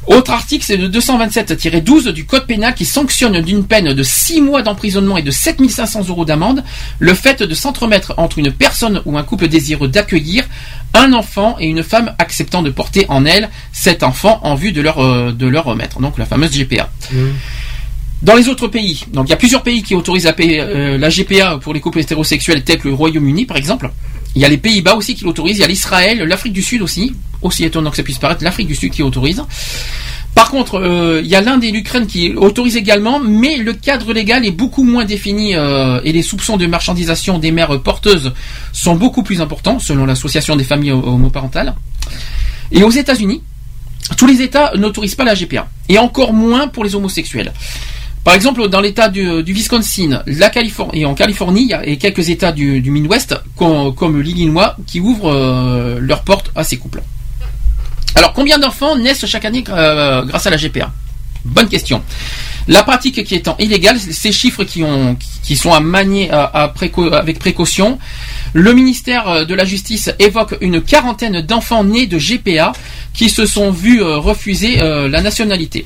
Autre 0.07 0.33
article, 0.33 0.65
c'est 0.67 0.77
le 0.77 0.89
227-12 0.89 2.11
du 2.11 2.27
Code 2.27 2.47
pénal 2.47 2.75
qui 2.75 2.85
sanctionne 2.85 3.41
d'une 3.41 3.65
peine 3.65 3.95
de 3.95 4.03
6 4.03 4.43
mois 4.43 4.63
d'emprisonnement 4.63 5.17
et 5.17 5.23
de 5.23 5.31
7500 5.31 6.09
euros 6.09 6.25
d'amende 6.25 6.63
le 6.99 7.15
fait 7.15 7.43
de 7.43 7.55
s'entremettre 7.55 8.15
entre 8.19 8.39
une 8.39 8.53
personne 8.53 9.01
ou 9.07 9.17
un 9.17 9.23
couple 9.23 9.49
désireux 9.49 9.89
d'accueillir 9.89 10.45
un 10.93 11.13
enfant 11.15 11.57
et 11.59 11.67
une 11.67 11.83
femme 11.83 12.15
acceptant 12.19 12.63
de 12.63 12.71
porter 12.71 13.07
en 13.09 13.25
elle 13.25 13.49
cet 13.73 14.03
enfant 14.03 14.41
en 14.43 14.55
vue 14.55 14.73
de 14.73 14.83
leur, 14.83 14.99
euh, 14.99 15.33
de 15.33 15.47
leur 15.47 15.65
remettre. 15.65 16.01
Donc 16.01 16.19
la 16.19 16.27
fameuse 16.27 16.51
GPA. 16.51 16.91
Dans 18.23 18.37
les 18.37 18.49
autres 18.49 18.69
pays, 18.69 19.05
donc 19.13 19.27
il 19.29 19.31
y 19.31 19.35
a 19.35 19.37
plusieurs 19.37 19.63
pays 19.63 19.83
qui 19.83 19.95
autorisent 19.95 20.25
la, 20.25 20.35
euh, 20.41 20.99
la 20.99 21.09
GPA 21.09 21.59
pour 21.59 21.75
les 21.75 21.81
couples 21.81 21.99
hétérosexuels, 22.01 22.63
tels 22.63 22.79
que 22.79 22.89
le 22.89 22.95
Royaume-Uni 22.95 23.47
par 23.47 23.57
exemple. 23.57 23.91
Il 24.35 24.43
y 24.43 24.45
a 24.45 24.49
les 24.49 24.59
Pays-Bas 24.59 24.95
aussi 24.95 25.15
qui 25.15 25.25
l'autorisent, 25.25 25.59
il 25.59 25.61
y 25.61 25.65
a 25.65 25.69
l'Israël, 25.69 26.19
l'Afrique 26.19 26.53
du 26.53 26.63
Sud 26.63 26.83
aussi, 26.83 27.15
aussi 27.43 27.65
étonnant 27.65 27.91
que 27.91 27.97
ça 27.97 28.03
puisse 28.03 28.19
paraître, 28.19 28.43
l'Afrique 28.43 28.67
du 28.67 28.75
Sud 28.75 28.93
qui 28.93 29.03
autorise. 29.03 29.43
Par 30.35 30.51
contre, 30.51 30.81
euh, 30.81 31.21
il 31.23 31.31
y 31.31 31.37
a 31.37 31.41
l'Inde 31.41 31.63
et 31.63 31.71
l'Ukraine 31.71 32.09
qui 32.09 32.35
autorisent 32.35 32.77
également, 32.77 33.21
mais 33.21 33.57
le 33.57 33.73
cadre 33.73 34.13
légal 34.13 34.45
est 34.45 34.51
beaucoup 34.51 34.83
moins 34.83 35.05
défini 35.05 35.55
euh, 35.55 36.01
et 36.03 36.13
les 36.13 36.23
soupçons 36.23 36.57
de 36.57 36.67
marchandisation 36.67 37.39
des 37.39 37.53
mères 37.53 37.81
porteuses 37.81 38.33
sont 38.73 38.97
beaucoup 38.97 39.23
plus 39.23 39.41
importants, 39.41 39.79
selon 39.79 40.07
l'association 40.07 40.57
des 40.57 40.65
familles 40.65 40.91
homoparentales. 40.91 41.75
Et 42.73 42.83
aux 42.83 42.91
États-Unis, 42.91 43.43
tous 44.17 44.27
les 44.27 44.43
États 44.43 44.73
n'autorisent 44.77 45.15
pas 45.15 45.25
la 45.25 45.35
GPA, 45.35 45.69
et 45.89 45.99
encore 45.99 46.33
moins 46.33 46.67
pour 46.67 46.83
les 46.83 46.97
homosexuels. 46.97 47.53
Par 48.25 48.33
exemple, 48.35 48.69
dans 48.69 48.81
l'État 48.81 49.11
du, 49.11 49.43
Wisconsin, 49.47 50.23
et 50.95 51.05
en 51.05 51.15
Californie, 51.15 51.71
et 51.85 51.99
quelques 51.99 52.31
États 52.31 52.53
du, 52.53 52.81
Midwest, 52.91 53.37
com- 53.55 53.95
comme, 53.95 54.21
l'Illinois, 54.21 54.77
qui 54.87 54.99
ouvrent 54.99 55.31
euh, 55.31 55.99
leurs 56.01 56.23
portes 56.23 56.51
à 56.57 56.65
ces 56.65 56.79
couples. 56.79 57.03
Alors, 58.15 58.33
combien 58.33 58.59
d'enfants 58.59 58.97
naissent 58.97 59.27
chaque 59.27 59.45
année 59.45 59.63
euh, 59.69 60.23
grâce 60.25 60.47
à 60.47 60.51
la 60.51 60.57
GPA 60.57 60.91
Bonne 61.45 61.69
question. 61.69 62.03
La 62.67 62.83
pratique 62.83 63.23
qui 63.25 63.35
étant 63.35 63.57
illégale, 63.59 63.99
ces 64.01 64.33
chiffres 64.33 64.65
qui, 64.65 64.83
ont, 64.83 65.19
qui 65.43 65.55
sont 65.55 65.75
à 65.75 65.81
manier 65.81 66.31
avec 66.31 67.39
précaution, 67.39 67.99
le 68.55 68.73
ministère 68.73 69.45
de 69.45 69.55
la 69.55 69.67
Justice 69.67 70.11
évoque 70.19 70.57
une 70.63 70.81
quarantaine 70.81 71.43
d'enfants 71.43 71.85
nés 71.85 72.07
de 72.07 72.17
GPA 72.17 72.73
qui 73.13 73.29
se 73.29 73.45
sont 73.45 73.71
vus 73.71 74.03
euh, 74.03 74.17
refuser 74.17 74.77
la 74.77 75.21
nationalité. 75.21 75.85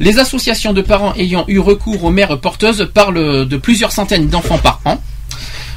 Les 0.00 0.18
associations 0.18 0.72
de 0.72 0.82
parents 0.82 1.14
ayant 1.14 1.44
eu 1.48 1.58
recours 1.58 2.04
aux 2.04 2.10
mères 2.10 2.38
porteuses 2.40 2.88
parlent 2.92 3.46
de 3.46 3.56
plusieurs 3.56 3.92
centaines 3.92 4.28
d'enfants 4.28 4.58
par 4.58 4.80
an. 4.84 5.00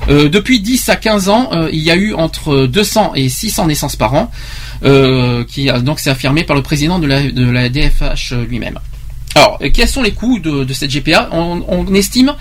Euh, 0.08 0.30
depuis 0.30 0.60
10 0.60 0.90
à 0.90 0.96
15 0.96 1.30
ans, 1.30 1.50
euh, 1.52 1.70
il 1.72 1.80
y 1.80 1.92
a 1.92 1.96
eu 1.96 2.14
entre 2.14 2.66
200 2.66 3.14
et 3.16 3.30
600 3.30 3.68
naissances 3.68 3.96
par 3.96 4.14
an, 4.14 4.32
euh, 4.84 5.44
qui 5.44 5.70
a 5.70 5.80
donc 5.80 6.00
c'est 6.00 6.10
affirmé 6.10 6.44
par 6.44 6.56
le 6.56 6.62
président 6.62 7.00
de 7.00 7.08
la, 7.08 7.70
DFH 7.70 8.34
lui-même. 8.48 8.80
Alors, 9.36 9.60
quels 9.74 9.88
sont 9.88 10.02
les 10.02 10.12
coûts 10.12 10.40
de, 10.40 10.64
de 10.64 10.74
cette 10.74 10.92
GPA 10.92 11.30
on, 11.32 11.64
on 11.68 11.94
estime 11.94 12.34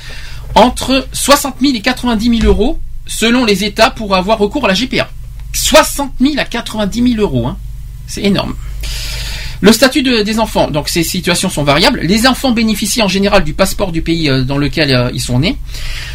entre 0.54 1.06
60 1.12 1.56
000 1.60 1.74
et 1.74 1.80
90 1.80 2.40
000 2.40 2.50
euros 2.50 2.78
selon 3.06 3.44
les 3.44 3.64
États 3.64 3.90
pour 3.90 4.14
avoir 4.14 4.38
recours 4.38 4.64
à 4.64 4.68
la 4.68 4.74
GPA. 4.74 5.08
60 5.52 6.12
000 6.20 6.34
à 6.38 6.44
90 6.44 7.14
000 7.14 7.20
euros, 7.20 7.46
hein. 7.46 7.56
c'est 8.06 8.22
énorme. 8.22 8.54
Le 9.60 9.72
statut 9.72 10.02
de- 10.02 10.22
des 10.22 10.38
enfants, 10.38 10.70
donc 10.70 10.88
ces 10.88 11.02
situations 11.02 11.50
sont 11.50 11.64
variables. 11.64 12.00
Les 12.02 12.28
enfants 12.28 12.52
bénéficient 12.52 13.02
en 13.02 13.08
général 13.08 13.42
du 13.42 13.54
passeport 13.54 13.90
du 13.90 14.02
pays 14.02 14.28
euh, 14.28 14.44
dans 14.44 14.56
lequel 14.56 14.92
euh, 14.94 15.10
ils 15.12 15.20
sont 15.20 15.40
nés. 15.40 15.56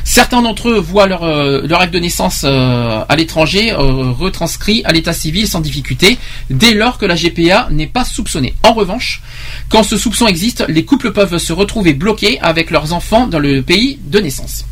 Certains 0.05 0.41
d'entre 0.41 0.69
eux 0.69 0.79
voient 0.79 1.07
leur, 1.07 1.23
euh, 1.23 1.67
acte 1.77 1.93
de 1.93 1.99
naissance 1.99 2.43
à 2.45 3.15
l'étranger 3.17 3.73
retranscrit 3.73 4.81
à 4.85 4.91
l'état 4.93 5.11
civil 5.13 5.47
sans 5.47 5.59
difficulté, 5.59 6.17
dès 6.49 6.73
lors 6.73 6.97
que 6.97 7.05
la 7.05 7.15
GPA 7.15 7.67
n'est 7.71 7.87
pas 7.87 8.05
soupçonnée. 8.05 8.53
En 8.63 8.73
revanche, 8.73 9.21
quand 9.69 9.83
ce 9.83 9.97
soupçon 9.97 10.27
existe, 10.27 10.63
les 10.69 10.85
couples 10.85 11.11
peuvent 11.11 11.37
se 11.37 11.51
retrouver 11.51 11.93
bloqués 11.93 12.39
avec 12.41 12.69
leurs 12.71 12.93
enfants 12.93 13.27
dans 13.27 13.39
le 13.39 13.61
pays 13.61 13.99
de 14.05 14.19
naissance. 14.19 14.65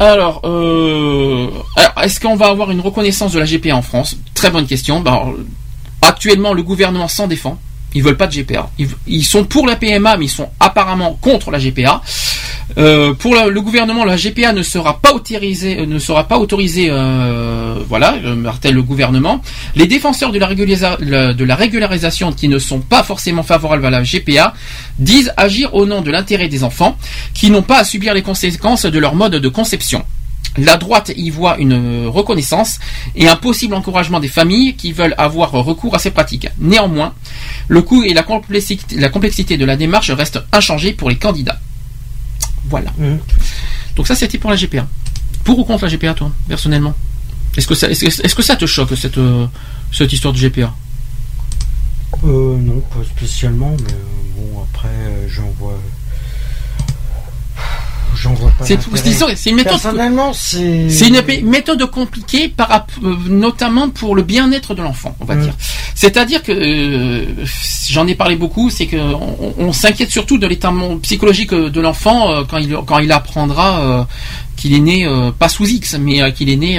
Alors, 0.00 0.40
est-ce 2.02 2.18
qu'on 2.20 2.36
va 2.36 2.46
avoir 2.48 2.70
une 2.70 2.80
reconnaissance 2.80 3.32
de 3.32 3.38
la 3.38 3.46
GPA 3.46 3.76
en 3.76 3.82
France? 3.82 4.16
Très 4.34 4.50
bonne 4.50 4.66
question. 4.66 5.00
Alors, 5.06 5.34
actuellement, 6.04 6.52
le 6.52 6.62
gouvernement 6.62 7.08
s'en 7.08 7.26
défend. 7.26 7.58
Ils 7.94 8.02
veulent 8.02 8.16
pas 8.16 8.26
de 8.26 8.32
GPA. 8.32 8.70
Ils, 9.06 9.24
sont 9.24 9.44
pour 9.44 9.66
la 9.66 9.76
PMA, 9.76 10.16
mais 10.16 10.24
ils 10.24 10.30
sont 10.30 10.50
apparemment 10.58 11.16
contre 11.20 11.52
la 11.52 11.58
GPA. 11.58 12.02
Euh, 12.76 13.14
pour 13.14 13.36
le 13.36 13.60
gouvernement, 13.60 14.04
la 14.04 14.16
GPA 14.16 14.52
ne 14.52 14.62
sera 14.62 14.98
pas 15.00 15.12
autorisée, 15.12 15.78
euh, 15.78 15.86
ne 15.86 15.98
sera 16.00 16.26
pas 16.26 16.38
autorisée, 16.38 16.88
euh, 16.90 17.76
voilà, 17.88 18.16
martèle 18.36 18.74
le 18.74 18.82
gouvernement. 18.82 19.40
Les 19.76 19.86
défenseurs 19.86 20.32
de 20.32 20.38
la 21.44 21.54
régularisation 21.56 22.32
qui 22.32 22.48
ne 22.48 22.58
sont 22.58 22.80
pas 22.80 23.04
forcément 23.04 23.44
favorables 23.44 23.86
à 23.86 23.90
la 23.90 24.02
GPA 24.02 24.54
disent 24.98 25.32
agir 25.36 25.74
au 25.74 25.86
nom 25.86 26.00
de 26.00 26.10
l'intérêt 26.10 26.48
des 26.48 26.64
enfants 26.64 26.96
qui 27.32 27.50
n'ont 27.50 27.62
pas 27.62 27.78
à 27.78 27.84
subir 27.84 28.12
les 28.12 28.22
conséquences 28.22 28.86
de 28.86 28.98
leur 28.98 29.14
mode 29.14 29.36
de 29.36 29.48
conception. 29.48 30.04
La 30.56 30.76
droite 30.76 31.10
y 31.16 31.30
voit 31.30 31.58
une 31.58 32.06
reconnaissance 32.06 32.78
et 33.16 33.26
un 33.28 33.34
possible 33.36 33.74
encouragement 33.74 34.20
des 34.20 34.28
familles 34.28 34.76
qui 34.76 34.92
veulent 34.92 35.14
avoir 35.18 35.50
recours 35.50 35.94
à 35.96 35.98
ces 35.98 36.12
pratiques. 36.12 36.46
Néanmoins, 36.58 37.12
le 37.68 37.82
coût 37.82 38.04
et 38.04 38.14
la 38.14 38.22
complexité, 38.22 38.96
la 38.96 39.08
complexité 39.08 39.56
de 39.56 39.64
la 39.64 39.76
démarche 39.76 40.10
restent 40.12 40.40
inchangés 40.52 40.92
pour 40.92 41.10
les 41.10 41.16
candidats. 41.16 41.58
Voilà. 42.70 42.92
Mhm. 42.98 43.18
Donc 43.96 44.06
ça, 44.06 44.14
c'était 44.14 44.38
pour 44.38 44.50
la 44.50 44.56
GPA. 44.56 44.86
Pour 45.42 45.58
ou 45.58 45.64
contre 45.64 45.84
la 45.86 45.90
GPA, 45.90 46.14
toi, 46.14 46.30
personnellement? 46.48 46.94
Est-ce 47.56 47.66
que 47.66 47.74
ça, 47.74 47.88
que- 47.88 48.54
te 48.56 48.66
choque 48.66 48.96
cette 48.96 49.18
euh, 49.18 49.46
cette 49.92 50.12
histoire 50.12 50.32
de 50.34 50.38
GPA 50.38 50.72
Euh, 52.24 52.56
non, 52.58 52.80
pas 52.90 53.04
spécialement, 53.04 53.76
mais 53.86 53.92
euh, 53.92 54.36
bon, 54.36 54.62
après, 54.62 54.88
euh, 54.88 55.28
j'en 55.28 55.50
vois. 55.58 55.78
J'en 58.14 58.34
vois 58.34 58.50
pas. 58.58 58.64
C'est, 58.64 58.74
une 59.50 59.56
méthode. 59.56 59.72
Personnellement, 59.72 60.32
c'est. 60.32 60.88
C'est 60.90 61.08
une 61.08 61.16
ép- 61.16 61.44
méthode 61.44 61.84
compliquée, 61.90 62.48
par, 62.48 62.86
euh, 63.02 63.14
notamment 63.28 63.90
pour 63.90 64.14
le 64.14 64.22
bien-être 64.22 64.74
de 64.74 64.82
l'enfant, 64.82 65.16
on 65.20 65.24
va 65.24 65.34
Mm. 65.34 65.42
dire. 65.42 65.54
C'est-à-dire 65.94 66.42
que 66.42 66.52
euh, 66.52 67.24
j'en 67.88 68.06
ai 68.06 68.14
parlé 68.14 68.36
beaucoup, 68.36 68.70
c'est 68.70 68.86
que 68.86 68.96
on, 68.96 69.54
on 69.58 69.72
s'inquiète 69.72 70.10
surtout 70.10 70.38
de 70.38 70.46
l'état 70.46 70.72
psychologique 71.02 71.52
euh, 71.52 71.70
de 71.70 71.80
l'enfant 71.80 72.30
euh, 72.30 72.42
quand 72.48 72.58
il 72.58 72.74
quand 72.86 72.98
il 72.98 73.12
apprendra 73.12 73.80
euh, 73.80 74.04
qu'il 74.56 74.72
est 74.74 74.80
né 74.80 75.06
pas 75.38 75.48
sous 75.48 75.66
X, 75.66 75.96
mais 75.98 76.32
qu'il 76.32 76.48
est 76.48 76.56
né 76.56 76.78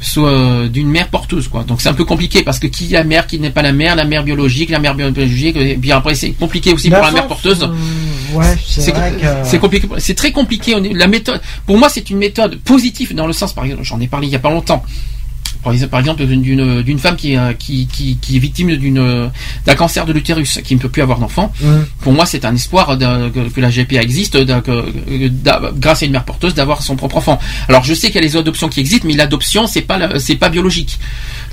sous, 0.00 0.24
euh, 0.24 0.68
d'une 0.68 0.88
mère 0.88 1.08
porteuse, 1.08 1.48
quoi. 1.48 1.64
Donc 1.64 1.80
c'est 1.80 1.88
un 1.88 1.94
peu 1.94 2.04
compliqué 2.04 2.42
parce 2.42 2.58
que 2.58 2.66
qui 2.66 2.86
est 2.86 2.98
la 2.98 3.04
mère, 3.04 3.26
qui 3.26 3.38
n'est 3.38 3.50
pas 3.50 3.62
la 3.62 3.72
mère, 3.72 3.96
la 3.96 4.04
mère 4.04 4.24
biologique, 4.24 4.70
la 4.70 4.78
mère 4.78 4.94
biologique, 4.94 5.56
et 5.56 5.76
bien 5.76 5.98
après 5.98 6.14
c'est 6.14 6.30
compliqué 6.30 6.72
aussi 6.72 6.88
pour 6.90 7.02
la 7.02 7.10
mère 7.10 7.26
porteuse. 7.26 7.62
euh, 7.62 8.36
ouais, 8.36 8.56
c'est 8.66 8.92
que. 8.92 9.58
compliqué. 9.58 9.88
C'est 9.98 10.14
très 10.14 10.32
compliqué. 10.32 10.74
La 10.94 11.06
méthode, 11.06 11.40
pour 11.66 11.78
moi, 11.78 11.88
c'est 11.88 12.08
une 12.10 12.18
méthode 12.18 12.56
positive 12.60 13.14
dans 13.14 13.26
le 13.26 13.32
sens, 13.32 13.52
par 13.52 13.64
exemple, 13.64 13.84
j'en 13.84 14.00
ai 14.00 14.08
parlé 14.08 14.26
il 14.26 14.32
y 14.32 14.36
a 14.36 14.40
pas 14.40 14.50
longtemps. 14.50 14.82
Par 15.62 16.00
exemple, 16.00 16.24
d'une- 16.24 16.98
femme 16.98 17.16
qui, 17.16 17.36
euh, 17.36 17.52
qui, 17.52 17.86
qui, 17.86 18.16
qui 18.20 18.36
est 18.36 18.38
victime 18.38 18.76
d'une 18.76 19.30
d'un 19.66 19.74
cancer 19.74 20.06
de 20.06 20.12
l'utérus, 20.12 20.60
qui 20.64 20.74
ne 20.74 20.80
peut 20.80 20.88
plus 20.88 21.02
avoir 21.02 21.18
d'enfant. 21.18 21.52
Pour 22.00 22.12
moi, 22.12 22.26
c'est 22.26 22.44
un 22.44 22.54
espoir 22.54 22.98
que, 22.98 23.48
que 23.48 23.60
la 23.60 23.70
GPA 23.70 24.02
existe, 24.02 24.38
que- 24.62 25.70
grâce 25.78 26.02
à 26.02 26.06
une 26.06 26.12
mère 26.12 26.24
porteuse, 26.24 26.54
d'avoir 26.54 26.82
son 26.82 26.96
propre 26.96 27.16
enfant. 27.18 27.38
Alors, 27.68 27.84
je 27.84 27.94
sais 27.94 28.08
qu'il 28.08 28.16
y 28.16 28.18
a 28.18 28.22
les 28.26 28.36
adoptions 28.36 28.68
qui 28.68 28.80
existent, 28.80 29.06
mais 29.06 29.14
l'adoption, 29.14 29.66
c'est 29.66 29.82
pas 29.82 30.18
c'est 30.18 30.36
pas 30.36 30.48
biologique. 30.48 30.98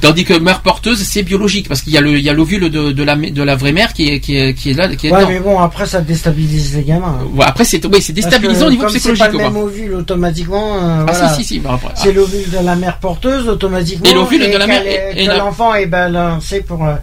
Tandis 0.01 0.25
que 0.25 0.33
mère 0.37 0.61
porteuse, 0.61 1.01
c'est 1.01 1.23
biologique 1.23 1.67
parce 1.67 1.81
qu'il 1.81 1.93
y 1.93 1.97
a 1.97 2.01
le 2.01 2.17
il 2.17 2.23
y 2.23 2.29
a 2.29 2.33
l'ovule 2.33 2.69
de, 2.69 2.91
de 2.91 3.03
la 3.03 3.15
de 3.15 3.43
la 3.43 3.55
vraie 3.55 3.71
mère 3.71 3.93
qui 3.93 4.07
est 4.09 4.19
qui 4.19 4.37
est, 4.37 4.53
qui 4.53 4.69
est 4.71 4.73
là, 4.73 4.95
qui 4.95 5.07
est 5.07 5.11
Ouais, 5.11 5.19
dedans. 5.19 5.29
mais 5.29 5.39
bon, 5.39 5.59
après, 5.59 5.85
ça 5.85 6.01
déstabilise 6.01 6.75
les 6.75 6.83
gamins. 6.83 7.17
hein. 7.21 7.27
Ouais, 7.35 7.45
après, 7.45 7.65
c'est 7.65 7.83
oui, 7.85 8.01
c'est 8.01 8.13
déstabilisant 8.13 8.67
au 8.67 8.69
niveau 8.71 8.85
psychologique. 8.87 9.23
C'est 9.25 9.37
pas 9.37 9.43
le 9.43 9.51
même 9.53 9.57
ovule 9.57 9.93
automatiquement. 9.95 10.75
euh, 10.75 11.05
Ah 11.07 11.11
voilà. 11.11 11.29
si 11.33 11.43
si 11.43 11.55
si. 11.55 11.59
bah, 11.59 11.79
C'est 11.95 12.13
l'ovule 12.13 12.49
de 12.51 12.63
la 12.63 12.75
mère 12.75 12.97
porteuse 12.99 13.47
automatiquement. 13.47 13.96
Et 14.03 14.13
l'ovule 14.13 14.51
de 14.51 14.57
la 14.57 14.67
mère- 14.67 14.83
qu'elle 14.83 15.17
est- 15.17 15.23
et- 15.23 15.27
l'enfant 15.37 15.73
est 15.75 15.85
balancé 15.87 16.61
pour 16.61 16.85
euh, 16.85 16.95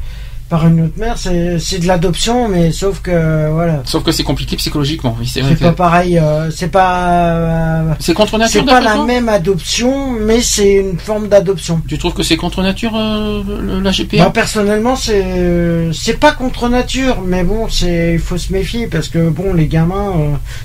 par 0.50 0.66
une 0.68 0.82
autre 0.84 0.98
mère. 0.98 1.16
C'est 1.16 1.58
c'est 1.58 1.78
de 1.78 1.86
l'adoption, 1.86 2.48
mais 2.48 2.70
sauf 2.70 3.00
que 3.00 3.48
voilà. 3.50 3.80
Sauf 3.86 4.04
que 4.04 4.12
c'est 4.12 4.22
compliqué 4.22 4.56
psychologiquement. 4.56 5.16
Oui, 5.18 5.26
c'est 5.26 5.40
que 5.40 5.54
pas 5.54 5.72
pareil. 5.72 6.18
euh, 6.18 6.50
c'est 6.50 6.68
pas. 6.68 7.08
euh, 7.30 7.94
c'est 7.98 8.12
contre 8.12 8.36
nature. 8.38 8.60
c'est 8.60 8.66
pas 8.66 8.80
la 8.82 8.98
même 9.04 9.28
adoption, 9.30 10.10
mais 10.12 10.42
c'est 10.42 10.74
une 10.74 10.98
forme 10.98 11.28
d'adoption. 11.28 11.80
Tu 11.88 11.96
trouves 11.98 12.12
que 12.12 12.22
c'est 12.22 12.36
contre 12.36 12.62
nature 12.62 12.92
euh, 12.94 13.42
la 13.82 13.90
GPA 13.90 14.18
Moi 14.18 14.32
personnellement, 14.32 14.96
c'est 14.96 15.88
c'est 15.94 16.20
pas 16.20 16.32
contre 16.32 16.68
nature, 16.68 17.22
mais 17.26 17.42
bon, 17.42 17.68
c'est 17.70 18.12
il 18.12 18.20
faut 18.20 18.36
se 18.38 18.52
méfier 18.52 18.86
parce 18.86 19.08
que 19.08 19.30
bon, 19.30 19.54
les 19.54 19.66
gamins, 19.66 20.12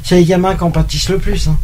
c'est 0.03 0.15
les 0.15 0.25
gamins 0.25 0.55
qui 0.55 0.63
en 0.65 0.71
pâtissent 0.71 1.09
le 1.09 1.19
plus. 1.19 1.47
hein. 1.47 1.57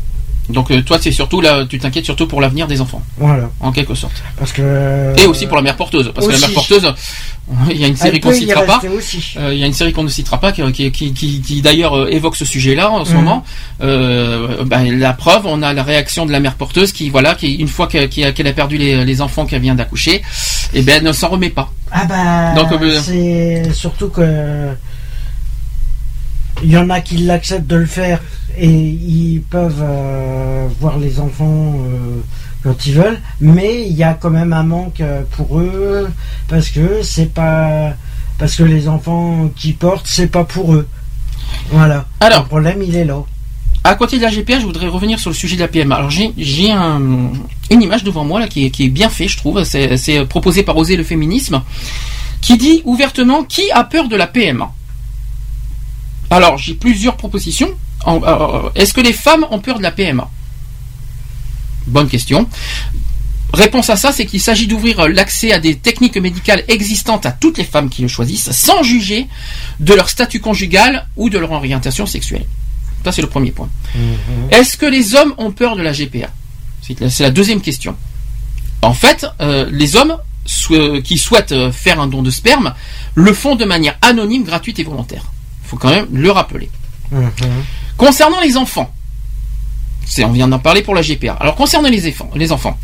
Donc 0.49 0.69
euh, 0.71 0.81
toi, 0.83 0.97
c'est 1.01 1.11
surtout 1.11 1.41
là, 1.41 1.65
tu 1.67 1.79
t'inquiètes 1.79 2.05
surtout 2.05 2.27
pour 2.27 2.39
l'avenir 2.39 2.67
des 2.67 2.79
enfants, 2.81 3.01
Voilà, 3.17 3.49
en 3.59 3.71
quelque 3.71 3.95
sorte. 3.95 4.21
parce 4.37 4.51
que. 4.51 5.13
Et 5.17 5.25
aussi 5.25 5.47
pour 5.47 5.55
la 5.57 5.63
mère 5.63 5.75
porteuse, 5.75 6.11
parce 6.13 6.27
que 6.27 6.31
la 6.33 6.37
mère 6.39 6.53
porteuse, 6.53 6.93
il 7.71 7.77
y 7.77 7.83
a 7.83 7.87
une 7.87 7.95
série 7.95 8.19
qu'on 8.19 8.29
ne 8.29 8.35
citera 8.35 8.61
pas. 8.63 8.79
Euh, 8.83 9.53
il 9.53 9.59
y 9.59 9.63
a 9.63 9.65
une 9.67 9.73
série 9.73 9.91
qu'on 9.93 10.03
ne 10.03 10.07
citera 10.09 10.39
pas 10.39 10.51
qui, 10.51 10.61
qui, 10.71 10.91
qui, 10.91 11.13
qui- 11.13 11.41
qui, 11.41 11.61
d'ailleurs 11.61 11.95
euh, 11.97 12.07
évoque 12.11 12.35
ce 12.35 12.45
sujet-là 12.45 12.91
en 12.91 13.05
ce 13.05 13.11
Mhm. 13.11 13.15
moment. 13.17 13.43
Euh, 13.81 14.63
ben, 14.65 14.97
la 14.99 15.13
preuve, 15.13 15.45
on 15.45 15.61
a 15.63 15.73
la 15.73 15.83
réaction 15.83 16.25
de 16.25 16.31
la 16.31 16.39
mère 16.39 16.55
porteuse 16.55 16.91
qui, 16.91 17.09
voilà, 17.09 17.33
qui 17.35 17.53
une 17.55 17.67
fois 17.67 17.87
a- 17.93 18.07
qu'elle 18.07 18.47
a 18.47 18.53
perdu 18.53 18.77
les, 18.77 19.03
les 19.03 19.21
enfants 19.21 19.45
qu'elle 19.45 19.61
vient 19.61 19.75
d'accoucher, 19.75 20.21
et 20.73 20.81
ben 20.81 20.95
elle 20.97 21.03
ne 21.03 21.11
s'en 21.11 21.29
remet 21.29 21.49
pas. 21.49 21.71
Ah 21.91 22.05
bah, 22.05 22.53
Donc, 22.55 22.71
euh, 22.81 22.99
c'est 23.01 23.73
surtout 23.73 24.09
que 24.09 24.67
il 26.63 26.71
y 26.71 26.77
en 26.77 26.89
a 26.89 27.01
qui 27.01 27.17
l'acceptent 27.17 27.67
de 27.67 27.75
le 27.75 27.85
faire 27.85 28.21
et 28.57 28.69
ils 28.69 29.41
peuvent 29.41 29.81
euh, 29.83 30.67
voir 30.79 30.97
les 30.97 31.19
enfants 31.19 31.75
euh, 31.79 32.19
quand 32.63 32.85
ils 32.85 32.93
veulent, 32.93 33.19
mais 33.41 33.85
il 33.87 33.93
y 33.93 34.03
a 34.03 34.13
quand 34.13 34.29
même 34.29 34.53
un 34.53 34.63
manque 34.63 35.01
euh, 35.01 35.21
pour 35.31 35.59
eux 35.59 36.09
parce 36.47 36.69
que 36.69 37.01
c'est 37.03 37.33
pas 37.33 37.93
parce 38.37 38.55
que 38.55 38.63
les 38.63 38.87
enfants 38.87 39.49
qui 39.55 39.73
portent 39.73 40.07
c'est 40.07 40.27
pas 40.27 40.43
pour 40.43 40.73
eux. 40.73 40.87
Voilà. 41.69 42.05
Alors. 42.19 42.41
le 42.43 42.47
problème 42.47 42.81
il 42.81 42.95
est 42.95 43.05
là. 43.05 43.21
À 43.83 43.93
côté 43.93 44.17
de 44.17 44.23
la 44.23 44.31
GPA, 44.31 44.59
je 44.59 44.65
voudrais 44.65 44.87
revenir 44.87 45.19
sur 45.19 45.29
le 45.29 45.35
sujet 45.35 45.55
de 45.57 45.61
la 45.61 45.67
PMA. 45.67 45.95
Alors 45.95 46.09
j'ai 46.09 46.31
j'ai 46.37 46.71
un- 46.71 47.29
une 47.69 47.81
image 47.83 48.03
devant 48.03 48.23
moi 48.25 48.39
là 48.39 48.47
qui 48.47 48.65
est, 48.65 48.69
qui 48.71 48.85
est 48.85 48.89
bien 48.89 49.09
fait, 49.09 49.27
je 49.27 49.37
trouve. 49.37 49.63
C'est 49.63 49.97
c'est 49.97 50.25
proposé 50.25 50.63
par 50.63 50.75
Oser 50.77 50.95
le 50.95 51.03
féminisme, 51.03 51.61
qui 52.41 52.57
dit 52.57 52.81
ouvertement 52.85 53.43
qui 53.43 53.69
a 53.71 53.83
peur 53.83 54.07
de 54.07 54.15
la 54.15 54.25
PMA. 54.25 54.71
Alors 56.29 56.57
j'ai 56.57 56.73
plusieurs 56.73 57.17
propositions. 57.17 57.69
Euh, 58.07 58.69
Est-ce 58.75 58.93
que 58.93 59.01
les 59.01 59.13
femmes 59.13 59.45
ont 59.51 59.59
peur 59.59 59.77
de 59.77 59.83
la 59.83 59.91
PMA 59.91 60.29
Bonne 61.87 62.07
question. 62.07 62.47
Réponse 63.53 63.89
à 63.89 63.95
ça, 63.95 64.11
c'est 64.11 64.25
qu'il 64.25 64.41
s'agit 64.41 64.67
d'ouvrir 64.67 65.07
l'accès 65.07 65.51
à 65.53 65.59
des 65.59 65.75
techniques 65.75 66.17
médicales 66.17 66.63
existantes 66.67 67.25
à 67.25 67.31
toutes 67.31 67.57
les 67.57 67.63
femmes 67.63 67.89
qui 67.89 68.01
le 68.01 68.07
choisissent, 68.07 68.51
sans 68.51 68.83
juger 68.83 69.27
de 69.79 69.93
leur 69.93 70.09
statut 70.09 70.41
conjugal 70.41 71.07
ou 71.15 71.29
de 71.29 71.37
leur 71.37 71.51
orientation 71.51 72.05
sexuelle. 72.05 72.45
Ça, 73.03 73.11
c'est 73.11 73.21
le 73.21 73.29
premier 73.29 73.51
point. 73.51 73.69
Est-ce 74.51 74.77
que 74.77 74.85
les 74.85 75.13
hommes 75.15 75.33
ont 75.37 75.51
peur 75.51 75.75
de 75.75 75.83
la 75.83 75.93
GPA 75.93 76.27
C'est 76.81 76.99
la- 77.19 77.29
deuxième 77.29 77.61
question. 77.61 77.95
En 78.81 78.93
fait, 78.93 79.25
euh, 79.41 79.69
les 79.71 79.95
hommes 79.95 80.17
sou- 80.45 81.01
qui 81.03 81.17
souhaitent 81.17 81.51
euh, 81.51 81.71
faire 81.71 81.99
un 82.01 82.07
don 82.07 82.23
de 82.23 82.31
sperme 82.31 82.73
le 83.13 83.31
font 83.33 83.55
de 83.55 83.63
manière 83.65 83.97
anonyme, 84.01 84.43
gratuite 84.43 84.79
et 84.79 84.83
volontaire. 84.83 85.23
Il 85.65 85.69
faut 85.69 85.77
quand 85.77 85.89
même 85.89 86.07
le 86.13 86.29
rappeler. 86.31 86.69
Concernant 87.97 88.39
les 88.41 88.55
enfants, 88.57 88.91
c'est, 90.05 90.23
on 90.23 90.31
vient 90.31 90.47
d'en 90.47 90.59
parler 90.59 90.83
pour 90.83 90.93
la 90.93 91.01
GPA. 91.01 91.33
Alors 91.33 91.55
concernant 91.55 91.89
les, 91.89 92.07
enfants, 92.07 92.29
les 92.35 92.51
enfants, 92.51 92.77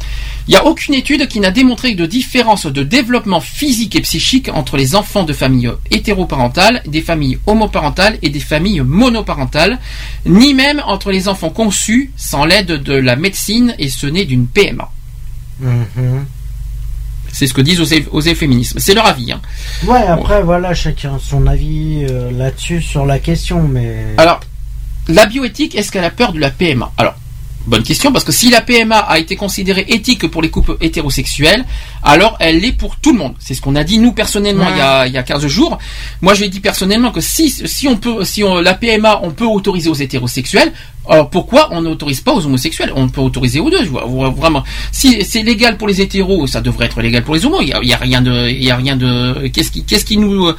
il 0.47 0.51
n'y 0.51 0.57
a 0.57 0.65
aucune 0.65 0.95
étude 0.95 1.27
qui 1.27 1.39
n'a 1.39 1.51
démontré 1.51 1.93
de 1.93 2.05
différence 2.07 2.65
de 2.65 2.81
développement 2.81 3.39
physique 3.39 3.95
et 3.95 4.01
psychique 4.01 4.49
entre 4.49 4.75
les 4.75 4.95
enfants 4.95 5.23
de 5.23 5.33
familles 5.33 5.71
hétéroparentales, 5.91 6.81
des 6.87 7.01
familles 7.01 7.37
homoparentales 7.45 8.17
et 8.23 8.29
des 8.29 8.39
familles 8.39 8.81
monoparentales, 8.81 9.79
ni 10.25 10.55
même 10.55 10.81
entre 10.87 11.11
les 11.11 11.27
enfants 11.27 11.51
conçus 11.51 12.11
sans 12.17 12.45
l'aide 12.45 12.81
de 12.81 12.93
la 12.93 13.15
médecine 13.15 13.75
et 13.77 13.89
ce 13.89 14.07
n'est 14.07 14.25
d'une 14.25 14.47
PMA. 14.47 14.89
Mhm. 15.59 16.25
C'est 17.31 17.47
ce 17.47 17.53
que 17.53 17.61
disent 17.61 17.79
Osez, 17.81 18.05
Osez 18.11 18.35
Féminisme. 18.35 18.79
C'est 18.79 18.93
leur 18.93 19.05
avis. 19.05 19.31
hein. 19.31 19.41
Ouais, 19.87 20.03
après 20.03 20.43
voilà, 20.43 20.73
chacun 20.73 21.17
son 21.19 21.47
avis 21.47 22.05
euh, 22.09 22.31
là-dessus 22.31 22.81
sur 22.81 23.05
la 23.05 23.19
question, 23.19 23.67
mais 23.67 23.97
Alors, 24.17 24.39
la 25.07 25.25
bioéthique, 25.25 25.75
est-ce 25.75 25.91
qu'elle 25.91 26.03
a 26.03 26.11
peur 26.11 26.33
de 26.33 26.39
la 26.39 26.49
PMA 26.51 26.91
Alors, 26.97 27.15
Bonne 27.67 27.83
question, 27.83 28.11
parce 28.11 28.25
que 28.25 28.31
si 28.31 28.49
la 28.49 28.61
PMA 28.61 28.97
a 28.97 29.19
été 29.19 29.35
considérée 29.35 29.85
éthique 29.87 30.27
pour 30.27 30.41
les 30.41 30.49
couples 30.49 30.77
hétérosexuels, 30.81 31.63
alors 32.03 32.35
elle 32.39 32.59
l'est 32.59 32.71
pour 32.71 32.95
tout 32.95 33.11
le 33.13 33.19
monde. 33.19 33.35
C'est 33.39 33.53
ce 33.53 33.61
qu'on 33.61 33.75
a 33.75 33.83
dit 33.83 33.99
nous 33.99 34.13
personnellement 34.13 34.65
Ouais. 34.65 34.71
il, 34.73 34.77
y 34.77 34.81
a, 34.81 35.07
il 35.07 35.13
y 35.13 35.17
a 35.17 35.23
15 35.23 35.45
jours. 35.45 35.77
Moi, 36.21 36.33
je 36.33 36.41
l'ai 36.41 36.49
dit 36.49 36.59
personnellement 36.59 37.11
que 37.11 37.21
si, 37.21 37.49
si 37.51 37.87
on 37.87 37.97
peut, 37.97 38.23
si 38.25 38.43
on, 38.43 38.55
la 38.55 38.73
PMA, 38.73 39.19
on 39.23 39.29
peut 39.29 39.45
autoriser 39.45 39.89
aux 39.89 39.93
hétérosexuels, 39.93 40.73
alors 41.07 41.29
pourquoi 41.29 41.69
on 41.71 41.81
n'autorise 41.83 42.21
pas 42.21 42.33
aux 42.33 42.43
homosexuels? 42.45 42.91
On 42.95 43.09
peut 43.09 43.21
autoriser 43.21 43.59
aux 43.59 43.69
deux, 43.69 43.83
je 43.83 43.89
vois- 43.89 44.05
vois 44.05 44.29
vraiment. 44.31 44.63
Si 44.91 45.23
c'est 45.23 45.43
légal 45.43 45.77
pour 45.77 45.87
les 45.87 46.01
hétéros, 46.01 46.47
ça 46.47 46.61
devrait 46.61 46.85
être 46.87 46.99
légal 47.01 47.23
pour 47.23 47.35
les 47.35 47.45
homos. 47.45 47.61
Il 47.61 47.67
y 47.69 47.73
a, 47.73 47.79
il 47.83 47.89
y 47.89 47.93
a 47.93 47.97
rien 47.97 48.21
de, 48.21 48.49
il 48.49 48.63
y 48.63 48.71
a 48.71 48.75
rien 48.75 48.95
de. 48.95 49.47
Qu'est-ce 49.49 49.71
qui, 49.71 49.83
qu'est-ce 49.83 50.05
qui 50.05 50.17
nous 50.17 50.51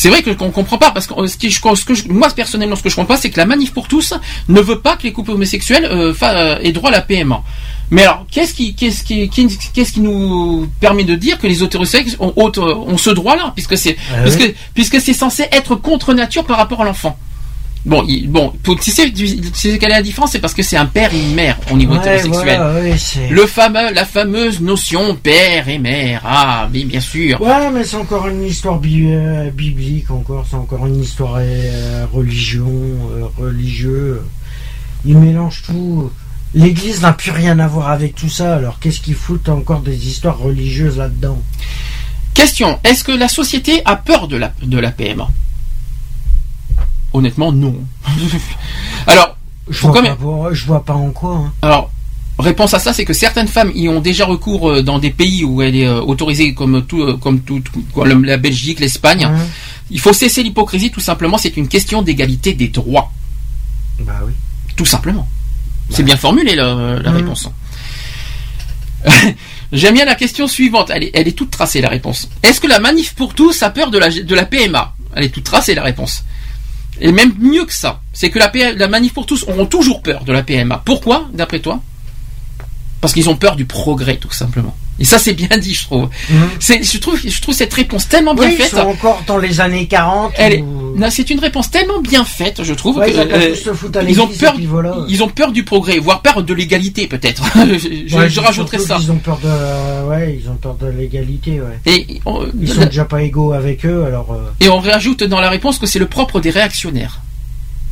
c'est 0.00 0.10
vrai 0.10 0.22
que 0.22 0.30
qu'on 0.30 0.50
comprend 0.50 0.78
pas 0.78 0.90
parce 0.92 1.06
que 1.08 1.14
euh, 1.20 1.26
ce, 1.26 1.36
qui, 1.36 1.50
je- 1.50 1.60
ce 1.60 1.84
que 1.84 1.94
je- 1.94 2.06
moi 2.08 2.28
personnellement 2.30 2.76
ce 2.76 2.82
que 2.84 2.88
je 2.88 2.94
comprends 2.94 3.14
pas 3.14 3.20
c'est 3.20 3.30
que 3.30 3.36
la 3.38 3.46
manif 3.46 3.72
pour 3.72 3.88
tous 3.88 4.14
ne 4.48 4.60
veut 4.60 4.78
pas 4.80 4.96
que 4.96 5.02
les 5.02 5.12
couples 5.12 5.32
homosexuels 5.32 5.84
euh, 5.86 6.14
euh, 6.22 6.58
aient 6.62 6.72
droit 6.72 6.90
à 6.90 6.92
la 6.92 7.00
PMA. 7.00 7.42
Mais 7.90 8.02
alors 8.02 8.24
qu'est-ce 8.30 8.54
qui 8.54 8.74
qu'est-ce 8.76 9.02
qui 9.02 9.28
qu'est-ce 9.74 9.92
qui 9.92 10.00
nous 10.00 10.68
permet 10.80 11.04
de 11.04 11.14
dire 11.16 11.38
que 11.38 11.46
les 11.46 11.62
hétérosexuels 11.64 12.16
ont, 12.20 12.32
ont, 12.36 12.96
ce 12.98 13.10
droit-là 13.10 13.52
puisque 13.54 13.76
c'est 13.76 13.96
Ah 14.12 14.28
puisque 14.74 15.00
c'est 15.00 15.14
censé 15.14 15.44
être 15.52 15.74
contre 15.74 16.14
nature 16.14 16.44
par 16.44 16.58
rapport 16.58 16.82
à 16.82 16.84
l'enfant? 16.84 17.18
Bon, 17.88 18.04
il- 18.06 18.28
bon, 18.28 18.52
pour- 18.62 18.78
tu 18.78 18.90
sais, 18.90 19.10
tu 19.10 19.26
sais 19.54 19.78
quelle 19.78 19.90
est 19.90 19.94
la 19.94 20.02
différence? 20.02 20.32
C'est 20.32 20.38
parce 20.40 20.52
que 20.52 20.62
c'est 20.62 20.76
un 20.76 20.84
père 20.86 21.12
et 21.14 21.18
une 21.20 21.34
mère 21.34 21.56
au 21.72 21.76
niveau 21.76 21.94
Ouais, 21.94 21.98
hétérosexuel. 22.00 22.58
voilà, 22.60 22.80
oui, 22.82 22.92
c'est- 22.98 23.30
Le 23.30 23.46
fameux, 23.46 23.92
la 23.94 24.04
fameuse 24.04 24.60
notion 24.60 25.14
père 25.16 25.68
et 25.70 25.78
mère. 25.78 26.20
Ah, 26.24 26.68
oui, 26.72 26.84
bien 26.84 27.00
sûr. 27.00 27.40
Ouais, 27.40 27.70
mais 27.72 27.84
c'est 27.84 27.96
encore 27.96 28.28
une 28.28 28.44
histoire 28.44 28.78
bi- 28.78 29.06
euh, 29.08 29.50
biblique, 29.50 30.10
encore. 30.10 30.46
C'est 30.48 30.56
encore 30.56 30.86
une 30.86 31.00
histoire 31.00 31.36
euh, 31.38 32.04
religion, 32.12 32.66
euh, 32.68 33.24
religieux. 33.38 34.20
Ils 35.06 35.16
mélangent 35.16 35.62
tout. 35.64 36.10
L'Église 36.54 37.00
n'a 37.02 37.12
plus 37.12 37.30
rien 37.30 37.58
à 37.58 37.66
voir 37.68 37.88
avec 37.90 38.14
tout 38.14 38.28
ça. 38.28 38.56
Alors 38.56 38.78
qu'est-ce 38.80 39.00
qu'ils 39.00 39.14
foutent 39.14 39.48
encore 39.48 39.80
des 39.80 40.08
histoires 40.08 40.38
religieuses 40.38 40.98
là-dedans? 40.98 41.40
Question 42.34 42.78
Est-ce 42.84 43.02
que 43.02 43.12
la 43.12 43.28
société 43.28 43.80
a 43.84 43.96
peur 43.96 44.28
de 44.28 44.36
la, 44.36 44.52
de 44.62 44.78
la 44.78 44.90
PMA 44.90 45.28
Honnêtement, 47.12 47.52
non. 47.52 47.74
Alors, 49.06 49.36
je 49.68 49.80
vois, 49.80 49.90
quand 49.92 49.96
pas, 50.02 50.08
même- 50.08 50.16
pour- 50.16 50.54
je 50.54 50.66
vois 50.66 50.84
pas 50.84 50.94
en 50.94 51.10
quoi. 51.10 51.36
hein. 51.36 51.52
Alors, 51.62 51.90
réponse 52.38 52.74
à 52.74 52.78
ça, 52.78 52.92
c'est 52.92 53.04
que 53.04 53.12
certaines 53.14 53.48
femmes 53.48 53.72
y 53.74 53.88
ont 53.88 54.00
déjà 54.00 54.26
recours 54.26 54.70
euh, 54.70 54.82
dans 54.82 54.98
des 54.98 55.10
pays 55.10 55.44
où 55.44 55.62
elle 55.62 55.74
est 55.76 55.86
euh, 55.86 56.00
autorisée, 56.00 56.54
comme 56.54 56.84
tout, 56.84 57.02
euh, 57.02 57.16
comme 57.16 57.40
tout, 57.40 57.60
tout- 57.60 57.84
comme 57.94 58.24
la 58.24 58.36
Belgique, 58.36 58.80
l'Espagne. 58.80 59.24
Ouais. 59.26 59.38
Il 59.90 60.00
faut 60.00 60.12
cesser 60.12 60.42
l'hypocrisie, 60.42 60.90
tout 60.90 61.00
simplement. 61.00 61.38
C'est 61.38 61.56
une 61.56 61.66
question 61.68 62.02
d'égalité 62.02 62.52
des 62.52 62.68
droits, 62.68 63.10
Bah 64.00 64.20
oui. 64.26 64.32
tout 64.76 64.84
simplement. 64.84 65.26
C'est 65.90 66.02
bien 66.02 66.18
formulé 66.18 66.54
la, 66.54 66.98
la 67.02 67.10
Mhm. 67.10 67.16
réponse. 67.16 67.48
J'aime 69.72 69.94
bien 69.94 70.04
la 70.04 70.14
question 70.14 70.46
suivante. 70.48 70.90
Elle 70.94 71.04
est, 71.04 71.10
elle 71.14 71.28
est 71.28 71.32
toute 71.32 71.50
tracée 71.50 71.80
la 71.80 71.88
réponse. 71.88 72.28
Est-ce 72.42 72.60
que 72.60 72.66
la 72.66 72.78
manif 72.80 73.14
pour 73.14 73.34
tous 73.34 73.62
a 73.62 73.70
peur 73.70 73.90
de 73.90 73.98
la, 73.98 74.10
de 74.10 74.34
la 74.34 74.44
PMA 74.44 74.94
Elle 75.14 75.24
est 75.24 75.28
toute 75.30 75.44
tracée 75.44 75.74
la 75.74 75.82
réponse. 75.82 76.24
Et 77.00 77.12
même 77.12 77.32
mieux 77.38 77.64
que 77.64 77.72
ça, 77.72 78.00
c'est 78.12 78.30
que 78.30 78.38
la, 78.38 78.50
la 78.74 78.88
manif 78.88 79.14
pour 79.14 79.26
tous 79.26 79.44
auront 79.44 79.66
toujours 79.66 80.02
peur 80.02 80.24
de 80.24 80.32
la 80.32 80.42
PMA. 80.42 80.82
Pourquoi, 80.84 81.28
d'après 81.32 81.60
toi? 81.60 81.80
Parce 83.00 83.12
qu'ils 83.12 83.28
ont 83.30 83.36
peur 83.36 83.54
du 83.54 83.64
progrès, 83.64 84.16
tout 84.16 84.32
simplement. 84.32 84.76
Et 85.00 85.04
ça, 85.04 85.18
c'est 85.18 85.32
bien 85.34 85.56
dit, 85.58 85.74
je 85.74 85.84
trouve. 85.84 86.08
C'est, 86.58 86.82
je 86.82 86.98
trouve, 86.98 87.18
je 87.24 87.40
trouve 87.40 87.54
cette 87.54 87.72
réponse 87.72 88.08
tellement 88.08 88.34
bien 88.34 88.46
Mhm. 88.46 88.50
Oui, 88.50 88.56
ils 88.58 88.62
faite. 88.64 88.70
sont 88.72 88.86
encore 88.88 89.22
dans 89.26 89.38
les 89.38 89.60
années 89.60 89.86
40. 89.86 90.32
Elle 90.36 90.54
est- 90.54 90.60
où- 90.62 90.94
non, 90.96 91.08
c'est 91.10 91.30
une 91.30 91.38
réponse 91.38 91.70
tellement 91.70 92.00
bien 92.00 92.24
faite, 92.24 92.62
je 92.64 92.74
trouve. 92.74 92.96
Ouais, 92.96 93.12
que, 93.12 93.16
ils 93.16 93.20
ont 93.20 93.26
pas 93.28 93.36
euh, 94.00 94.04
ils 94.08 94.20
ont 94.20 94.26
peur, 94.26 94.54
voilà. 94.66 94.96
ils 95.08 95.22
ont 95.22 95.28
peur 95.28 95.52
du 95.52 95.62
progrès, 95.62 95.98
voire 96.00 96.20
peur 96.22 96.42
de 96.42 96.52
l'égalité, 96.52 97.06
peut-être. 97.06 97.44
je, 97.54 98.16
Ouais, 98.16 98.28
je 98.28 98.40
rajouterais 98.40 98.78
ça. 98.80 98.96
qu'ils 98.96 99.12
ont 99.12 99.18
peur 99.18 99.38
de, 99.38 100.08
ouais, 100.08 100.40
ils 100.42 100.50
ont 100.50 100.56
peur 100.56 100.74
de 100.74 100.88
l'égalité, 100.88 101.60
ouais. 101.60 101.78
Et 101.86 102.20
on, 102.26 102.46
Ils 102.60 102.68
sont 102.68 102.84
déjà 102.86 103.04
pas 103.04 103.22
égaux 103.22 103.52
avec 103.52 103.86
eux, 103.86 104.04
alors. 104.04 104.32
euh, 104.32 104.50
et 104.60 104.68
on 104.68 104.80
rajoute 104.80 105.22
dans 105.22 105.40
la 105.40 105.50
réponse 105.50 105.78
que 105.78 105.86
c'est 105.86 106.00
le 106.00 106.06
propre 106.08 106.40
des 106.40 106.50
réactionnaires. 106.50 107.20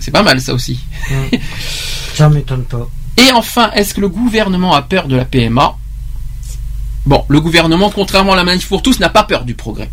C'est 0.01 0.11
pas 0.11 0.23
mal 0.25 0.41
ça 0.41 0.53
aussi. 0.53 0.81
ça 2.15 2.29
m'étonne 2.29 2.65
pas. 2.65 2.89
Et 3.17 3.33
enfin, 3.33 3.71
est-ce 3.75 3.95
que 3.95 4.01
le 4.01 4.09
gouvernement 4.09 4.75
a 4.75 4.83
peur 4.83 5.09
de 5.09 5.17
la 5.17 5.25
PMA 5.25 5.77
Bon, 7.07 7.25
le 7.29 7.41
gouvernement, 7.41 7.91
contrairement 7.91 8.33
à 8.33 8.37
la 8.37 8.45
manif 8.45 8.69
pour 8.69 8.83
tous, 8.83 8.99
n'a 9.01 9.09
pas 9.09 9.23
peur 9.25 9.45
du 9.45 9.55
progrès. 9.55 9.89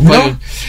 Non, 0.00 0.10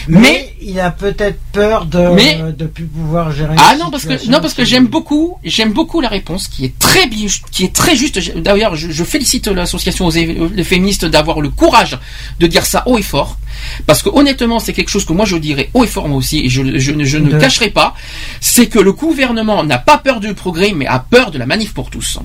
le- 0.08 0.20
mais, 0.20 0.54
il 0.62 0.80
a 0.80 0.92
peut-être 0.92 1.40
peur 1.52 1.86
de 1.88 1.98
Mais- 2.14 2.38
de 2.56 2.66
plus 2.68 2.86
pouvoir 2.86 3.32
gérer. 3.32 3.56
Ah 3.58 3.76
non 3.76 3.90
parce 3.90 4.06
que 4.06 4.30
non 4.30 4.40
parce 4.40 4.54
que 4.54 4.64
j'aime 4.64 4.86
beaucoup 4.86 5.40
j'aime 5.44 5.74
beaucoup 5.74 6.00
la 6.00 6.10
réponse 6.10 6.48
qui 6.48 6.64
est 6.64 6.78
très 6.78 7.08
bien 7.08 7.26
qui 7.50 7.64
est 7.64 7.74
très 7.74 7.96
juste. 7.96 8.20
D'ailleurs 8.38 8.76
je, 8.76 8.92
je 8.92 9.04
félicite 9.04 9.48
l'association 9.48 10.06
aux 10.06 10.12
féministes 10.64 11.06
d'avoir 11.06 11.42
le 11.42 11.50
courage 11.50 11.98
de 12.40 12.46
dire 12.46 12.68
ça 12.68 12.84
haut 12.86 13.00
et 13.00 13.02
fort. 13.02 13.38
Parce 13.88 14.04
que 14.04 14.10
honnêtement 14.10 14.60
c'est 14.60 14.74
quelque 14.74 14.90
chose 14.92 15.06
que 15.06 15.14
moi 15.14 15.26
je 15.26 15.38
dirais 15.38 15.72
haut 15.74 15.84
et 15.84 15.88
fort 15.88 16.08
moi 16.08 16.20
aussi 16.20 16.42
et 16.46 16.50
je, 16.50 16.78
je, 16.78 16.92
ne- 16.92 17.04
je 17.04 17.18
ne 17.18 17.32
De- 17.32 17.40
cacherai 17.40 17.72
pas. 17.72 17.96
C'est 18.42 18.68
que 18.68 18.78
le 18.78 18.94
gouvernement 18.94 19.64
n'a 19.64 19.80
pas 19.80 19.98
peur 19.98 20.20
du 20.20 20.36
progrès 20.36 20.74
mais 20.76 20.86
a 20.86 21.00
peur 21.00 21.32
de 21.32 21.40
la 21.40 21.48
manif 21.48 21.74
pour 21.74 21.90
tous 21.90 22.20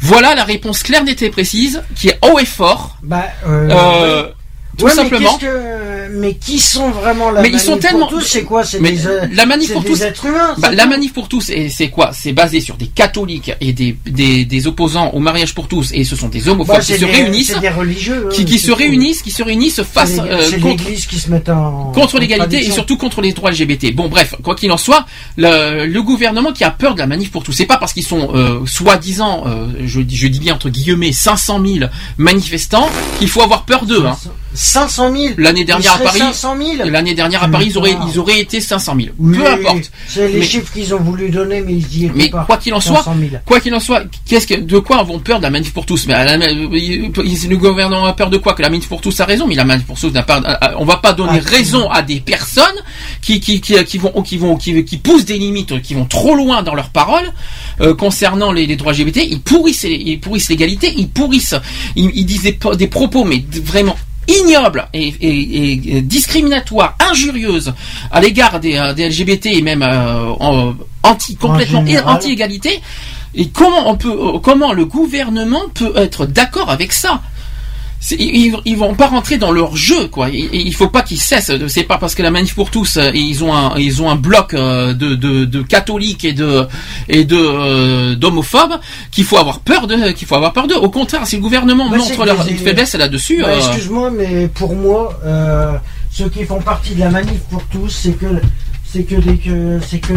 voilà 0.00 0.34
la 0.34 0.44
réponse 0.44 0.82
claire 0.82 1.04
nette 1.04 1.22
et 1.22 1.30
précise 1.30 1.82
qui 1.94 2.08
est 2.08 2.18
haut 2.24 2.38
et 2.38 2.44
fort 2.46 2.96
Bah, 3.02 3.24
euh, 3.46 3.68
Euh. 3.70 4.28
Tout 4.76 4.84
Ouais, 4.84 4.92
simplement 4.92 5.36
que- 5.38 5.84
Mais 6.16 6.34
qui 6.34 6.58
sont 6.60 6.90
vraiment 6.90 7.30
la 7.30 7.42
Mais 7.42 7.48
ils 7.50 7.58
sont 7.58 7.72
manif 7.72 7.82
pour 7.82 7.90
tellement- 7.90 8.06
tous? 8.06 8.20
C'est 8.24 8.42
quoi? 8.44 8.62
C'est 8.64 8.78
des, 8.80 9.06
euh, 9.06 9.26
la 9.32 9.46
manif 9.46 9.72
pour 9.72 9.82
des 9.82 9.88
tous, 9.90 10.02
êtres 10.02 10.26
humains. 10.26 10.54
Bah, 10.58 10.70
la 10.70 10.86
manif 10.86 11.12
pour 11.12 11.28
tous, 11.28 11.40
c'est 11.40 11.68
c'est 11.70 11.88
quoi? 11.88 12.10
C'est 12.12 12.32
basé 12.32 12.60
sur 12.60 12.76
des 12.76 12.86
catholiques 12.86 13.52
et 13.60 13.72
des, 13.72 13.96
des, 14.06 14.44
des 14.44 14.66
opposants 14.68 15.10
au 15.10 15.18
mariage 15.18 15.54
pour 15.54 15.66
tous, 15.66 15.90
et 15.92 16.04
ce 16.04 16.14
sont 16.14 16.28
des 16.28 16.48
homophobes 16.48 16.76
Bah, 16.76 16.80
qui 16.80 16.92
c'est 16.92 16.98
se 16.98 17.04
réunissent, 17.04 17.58
des 17.58 17.68
religieux, 17.68 18.28
qui, 18.32 18.44
qui 18.44 18.58
se 18.60 18.68
tout. 18.68 18.74
réunissent, 18.76 19.22
qui 19.22 19.32
se 19.32 19.42
réunissent 19.42 19.82
face 19.82 20.18
euh, 20.20 20.50
contre, 20.60 20.84
l'Église 20.84 21.06
qui 21.06 21.18
se 21.18 21.30
met 21.30 21.48
en 21.50 21.90
contre 21.92 22.18
l'égalité 22.20 22.58
et 22.64 22.70
surtout 22.70 22.96
contre 22.96 23.20
les 23.20 23.32
droits 23.32 23.50
LGBT. 23.50 23.92
Bon, 23.94 24.08
bref, 24.08 24.34
quoi 24.44 24.54
qu'il 24.54 24.70
en 24.70 24.76
soit, 24.76 25.04
le, 25.36 25.86
le 25.86 26.02
gouvernement 26.02 26.52
qui 26.52 26.62
a 26.64 26.70
peur 26.70 26.94
de 26.94 27.00
la 27.00 27.06
manif 27.08 27.32
pour 27.32 27.42
tous, 27.42 27.52
c'est 27.52 27.66
pas 27.66 27.78
parce 27.78 27.92
qu'ils 27.92 28.04
sont 28.06 28.30
euh, 28.34 28.60
soi-disant, 28.66 29.44
euh, 29.46 29.66
je, 29.84 30.00
dis- 30.00 30.16
je 30.16 30.28
dis 30.28 30.38
bien 30.38 30.54
entre 30.54 30.68
guillemets, 30.68 31.12
500 31.12 31.60
000 31.64 31.86
manifestants 32.18 32.88
qu'il 33.18 33.28
faut 33.28 33.42
avoir 33.42 33.64
peur 33.64 33.84
d'eux. 33.84 34.04
Hein. 34.06 34.16
500 34.64 35.12
000 35.14 35.34
L'année 35.38 35.64
dernière 35.64 35.94
à 35.94 35.98
Paris, 35.98 36.18
500 36.18 36.56
000 36.76 36.88
l'année 36.90 37.14
dernière 37.14 37.42
à 37.42 37.48
Paris, 37.48 37.66
ils 37.70 37.76
auraient, 37.78 37.96
ils 38.10 38.18
auraient 38.18 38.40
été 38.40 38.60
500 38.60 38.94
000. 38.96 39.08
Oui, 39.18 39.36
Peu 39.36 39.46
importe. 39.46 39.90
C'est 40.08 40.28
les 40.28 40.38
Mais- 40.38 40.44
chiffres 40.44 40.72
qu'ils 40.72 40.94
ont 40.94 41.00
voulu 41.00 41.28
donner, 41.28 41.60
mais 41.60 41.74
ils 41.74 41.96
y 41.98 42.04
étaient 42.06 42.12
Mais 42.16 42.28
pas. 42.30 42.44
quoi 42.44 42.56
qu'il 42.56 42.72
en 42.72 42.80
soit, 42.80 42.96
500 43.04 43.14
000. 43.18 43.30
quoi 43.44 43.60
qu'il 43.60 43.74
en 43.74 43.80
soit, 43.80 44.04
qu'est-ce 44.26 44.46
que, 44.46 44.54
de 44.54 44.78
quoi 44.78 44.98
avons 45.00 45.18
peur 45.18 45.38
de 45.38 45.42
la 45.44 45.50
manif 45.50 45.72
pour 45.74 45.84
tous? 45.84 46.06
Mais 46.06 46.14
à 46.14 46.24
la- 46.24 46.48
le 46.48 47.56
gouvernement 47.56 48.06
a 48.06 48.12
peur 48.14 48.30
de 48.30 48.38
quoi? 48.38 48.54
Que 48.54 48.62
la 48.62 48.70
manif 48.70 48.88
pour 48.88 49.00
tous 49.00 49.20
a 49.20 49.24
raison, 49.26 49.46
mais 49.46 49.54
la 49.54 49.64
manif 49.64 49.84
pour 49.86 49.98
tous 50.00 50.10
n'a 50.12 50.22
pas. 50.22 50.40
On 50.78 50.84
va 50.84 50.96
pas 50.96 51.12
donner 51.12 51.40
Ah, 51.44 51.48
raison 51.50 51.90
à 51.90 52.02
des 52.02 52.20
personnes 52.20 52.64
qui 53.20 53.40
qui, 53.40 53.60
qui, 53.60 53.82
qui 53.84 53.98
vont 53.98 54.22
qui 54.22 54.36
vont 54.38 54.56
qui, 54.56 54.84
qui 54.84 54.96
poussent 54.96 55.24
des 55.26 55.38
limites, 55.38 55.82
qui 55.82 55.94
vont 55.94 56.06
trop 56.06 56.34
loin 56.34 56.62
dans 56.62 56.74
leurs 56.74 56.90
paroles 56.90 57.30
euh, 57.80 57.94
concernant 57.94 58.50
les, 58.52 58.66
les 58.66 58.76
droits 58.76 58.92
LGBT. 58.92 59.18
Ils 59.30 59.40
pourrissent, 59.40 59.84
ils 59.84 60.18
pourrissent 60.20 60.48
l'égalité, 60.48 60.92
ils 60.96 61.08
pourrissent, 61.08 61.54
ils, 61.96 62.10
ils 62.14 62.24
disent 62.24 62.42
des, 62.44 62.58
des 62.76 62.86
propos 62.86 63.24
mais 63.24 63.44
vraiment 63.62 63.96
ignobles 64.28 64.86
et, 64.92 65.08
et- 65.20 65.96
et 65.96 66.00
discriminatoires, 66.02 66.96
injurieuses 67.10 67.72
à 68.10 68.20
l'égard 68.20 68.60
des, 68.60 68.76
euh, 68.76 68.92
des 68.92 69.08
LGBT 69.08 69.46
et 69.46 69.62
même 69.62 69.82
euh, 69.82 70.72
anti 71.02 71.36
complètement 71.36 71.82
anti-égalité. 72.14 72.80
Et 73.36 73.48
comment 73.48 73.90
on 73.90 73.96
peut, 73.96 74.10
euh, 74.16 74.38
comment 74.38 74.72
le 74.72 74.84
gouvernement 74.84 75.62
peut 75.74 75.92
être 75.96 76.24
d'accord 76.26 76.70
avec 76.70 76.92
ça? 76.92 77.20
Ils, 78.10 78.56
ils 78.64 78.76
vont 78.76 78.94
pas 78.94 79.06
rentrer 79.06 79.38
dans 79.38 79.50
leur 79.52 79.76
jeu, 79.76 80.08
quoi. 80.08 80.28
Et 80.30 80.48
il 80.52 80.74
faut 80.74 80.88
pas 80.88 81.02
qu'ils 81.02 81.20
cessent. 81.20 81.50
C'est 81.68 81.84
pas 81.84 81.98
parce 81.98 82.14
que 82.14 82.22
la 82.22 82.30
manif 82.30 82.54
pour 82.54 82.70
tous, 82.70 82.96
euh, 82.96 83.10
ils 83.14 83.42
ont 83.44 83.54
un, 83.54 83.76
ils 83.78 84.02
ont 84.02 84.10
un 84.10 84.16
bloc 84.16 84.52
euh, 84.54 84.92
de, 84.92 85.14
de, 85.14 85.44
de 85.44 85.62
catholiques 85.62 86.24
et 86.24 86.32
de 86.32 86.66
et 87.08 87.24
de 87.24 87.36
euh, 87.38 88.14
d'homophobes 88.16 88.78
qu'il 89.10 89.24
faut 89.24 89.38
avoir 89.38 89.60
peur 89.60 89.86
de, 89.86 90.10
qu'il 90.12 90.26
faut 90.26 90.34
avoir 90.36 90.52
peur 90.52 90.66
d'eux. 90.66 90.76
Au 90.76 90.90
contraire, 90.90 91.26
si 91.26 91.36
le 91.36 91.42
gouvernement 91.42 91.88
Bah, 91.88 91.96
montre 91.98 92.24
leur 92.24 92.44
les- 92.44 92.52
une 92.52 92.58
faiblesse 92.58 92.94
là-dessus, 92.94 93.40
Bah, 93.42 93.48
euh, 93.48 93.56
Excuse-moi, 93.58 94.10
mais 94.10 94.48
pour 94.48 94.74
moi, 94.76 95.18
euh, 95.24 95.72
ceux 96.10 96.28
qui 96.28 96.44
font 96.44 96.60
partie 96.60 96.94
de 96.94 97.00
la 97.00 97.10
manif 97.10 97.40
pour 97.50 97.62
tous, 97.64 97.88
c'est 97.88 98.12
que 98.18 98.26
c'est 98.84 99.04
que 99.04 99.16
des 99.16 99.38
que 99.38 99.80
c'est 99.88 99.98
que 99.98 100.14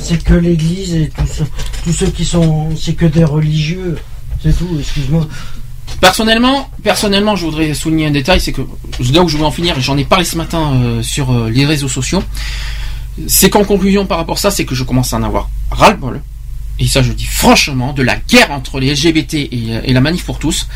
c'est 0.00 0.22
que 0.22 0.34
l'Église 0.34 0.94
et 0.94 1.10
tous 1.84 1.92
ceux 1.92 2.06
qui 2.06 2.24
sont 2.24 2.68
c'est 2.76 2.92
que 2.94 3.06
des 3.06 3.24
religieux. 3.24 3.96
C'est 4.42 4.56
tout. 4.56 4.68
Excuse-moi. 4.78 5.26
Personnellement, 6.00 6.68
personnellement, 6.82 7.36
je 7.36 7.44
voudrais 7.44 7.74
souligner 7.74 8.06
un 8.06 8.10
détail, 8.10 8.40
c'est 8.40 8.52
que 8.52 8.62
là 9.12 9.22
où 9.22 9.28
je 9.28 9.36
veux 9.36 9.44
en 9.44 9.50
finir, 9.50 9.80
j'en 9.80 9.96
ai 9.96 10.04
parlé 10.04 10.24
ce 10.24 10.36
matin 10.36 10.72
euh, 10.74 11.02
sur 11.02 11.30
euh, 11.32 11.48
les 11.50 11.64
réseaux 11.64 11.88
sociaux, 11.88 12.22
c'est 13.26 13.50
qu'en 13.50 13.64
conclusion 13.64 14.06
par 14.06 14.18
rapport 14.18 14.36
à 14.36 14.40
ça, 14.40 14.50
c'est 14.50 14.64
que 14.64 14.74
je 14.74 14.84
commence 14.84 15.12
à 15.12 15.16
en 15.18 15.22
avoir 15.22 15.48
ras-le-bol. 15.70 16.22
Et 16.78 16.86
ça, 16.86 17.02
je 17.02 17.12
dis 17.12 17.26
franchement, 17.26 17.92
de 17.92 18.02
la 18.02 18.16
guerre 18.16 18.50
entre 18.50 18.80
les 18.80 18.92
LGBT 18.94 19.34
et, 19.34 19.50
euh, 19.52 19.80
et 19.84 19.92
la 19.92 20.00
manif 20.00 20.24
pour 20.24 20.38
tous. 20.38 20.66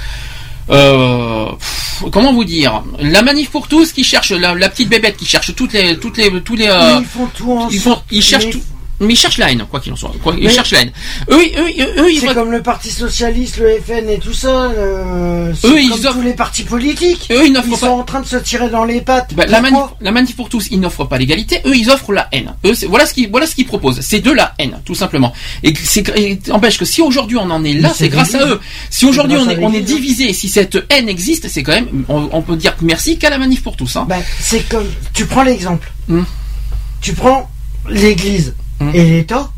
Euh, 0.69 1.47
pff, 1.53 2.05
comment 2.13 2.33
vous 2.33 2.45
dire? 2.45 2.83
La 3.01 3.23
manif 3.23 3.51
pour 3.51 3.69
tous 3.69 3.93
qui 3.93 4.05
cherche 4.05 4.31
la, 4.33 4.55
la 4.55 4.69
petite 4.69 4.89
bébête 4.89 5.17
qui 5.17 5.25
cherche 5.25 5.55
toutes 5.55 5.73
les 5.73 5.97
toutes 5.99 6.17
les 6.17 6.41
tous 6.43 6.57
les 6.57 6.67
Mais 6.67 6.99
ils 7.01 7.05
font 7.07 7.27
tout 7.33 7.53
ensemble. 7.53 7.73
ils 7.75 7.81
font 7.81 8.03
ils 8.11 8.23
cherchent 8.23 8.47
Mais 8.47 8.51
tout 8.53 8.63
mais 9.01 9.13
ils 9.15 9.17
cherchent 9.17 9.39
la 9.39 9.51
haine, 9.53 9.65
quoi 9.71 9.81
qu'il 9.81 9.93
en 9.93 9.97
soit. 9.97 10.13
Quoi, 10.23 10.35
ils 10.39 10.51
cherchent 10.51 10.73
la 10.73 10.83
haine. 10.83 10.93
Eux, 11.31 11.43
ils- 11.45 11.59
eux, 11.59 11.85
eux, 11.87 12.03
eux, 12.05 12.11
ils 12.13 12.21
C'est 12.21 12.35
comme 12.35 12.51
le 12.51 12.63
Parti 12.63 12.91
Socialiste, 12.91 13.59
le 13.59 13.79
FN 13.81 14.09
et 14.09 14.19
tout 14.19 14.33
ça. 14.33 14.71
euh, 14.71 15.53
Eux, 15.65 15.69
comme 15.69 15.79
ils 15.79 15.93
offrent- 16.07 16.13
tous 16.15 16.23
les 16.23 16.33
partis 16.33 16.63
politiques. 16.63 17.29
eux, 17.31 17.47
ils 17.47 17.53
n'offrent 17.53 17.67
Ils 17.69 17.73
pas. 17.73 17.77
sont 17.79 17.87
en 17.87 18.03
train 18.05 18.21
de 18.21 18.27
se 18.27 18.37
tirer 18.37 18.69
dans 18.71 18.85
les 18.85 19.01
pattes. 19.01 19.35
Bah, 19.35 19.45
la, 19.47 19.61
manif, 19.61 19.79
Pourquoi 19.79 19.97
la 20.01 20.11
manif 20.13 20.37
pour 20.37 20.49
tous, 20.49 20.69
ils 20.71 20.81
n'offrent 20.81 21.05
pas 21.07 21.19
l'égalité, 21.19 21.61
eux 21.67 21.77
ils 21.77 21.91
offrent 21.91 22.13
la 22.13 22.29
haine. 22.33 22.55
Eux, 22.65 22.73
voilà 22.89 23.07
ce 23.07 23.15
qu'ils 23.15 23.31
voilà 23.31 23.47
ce 23.47 23.55
qu'ils 23.55 23.67
proposent, 23.67 24.01
c'est 24.01 24.21
de 24.21 24.31
la 24.31 24.55
haine, 24.59 24.81
tout 24.85 24.95
simplement. 24.95 25.33
Et 25.63 25.75
c'est 25.75 26.09
et 26.17 26.39
n'empêche 26.49 26.79
que 26.79 26.85
si 26.85 27.03
aujourd'hui 27.03 27.37
on 27.37 27.51
en 27.51 27.65
est 27.65 27.75
là, 27.75 27.93
c'est 27.95 28.09
grâce 28.09 28.35
à 28.35 28.47
eux. 28.47 28.61
Si 28.91 29.05
aujourd'hui 29.07 29.37
on 29.37 29.49
est 29.49 29.59
on 29.63 29.73
est 29.73 29.81
divisé, 29.81 30.33
si 30.33 30.49
cette 30.49 30.79
haine 30.91 31.09
existe, 31.09 31.49
c'est 31.49 31.63
quand 31.63 31.73
même 31.73 32.05
on, 32.09 32.43
peut 32.43 32.57
dire 32.57 32.75
merci 32.81 33.19
qu'à 33.19 33.31
la 33.31 33.39
manif 33.39 33.63
pour 33.63 33.77
tous. 33.77 33.97
Hein. 33.97 34.07
Ben, 34.09 34.23
c'est 34.41 34.69
comme. 34.69 34.87
Tu 35.13 35.27
prends 35.27 35.43
l'exemple. 35.43 35.91
Hmm. 36.09 36.23
Tu 37.01 37.13
prends 37.13 37.51
l'Église 37.89 38.55
Hmm. 38.81 38.91
et 38.95 39.05
l'État. 39.05 39.49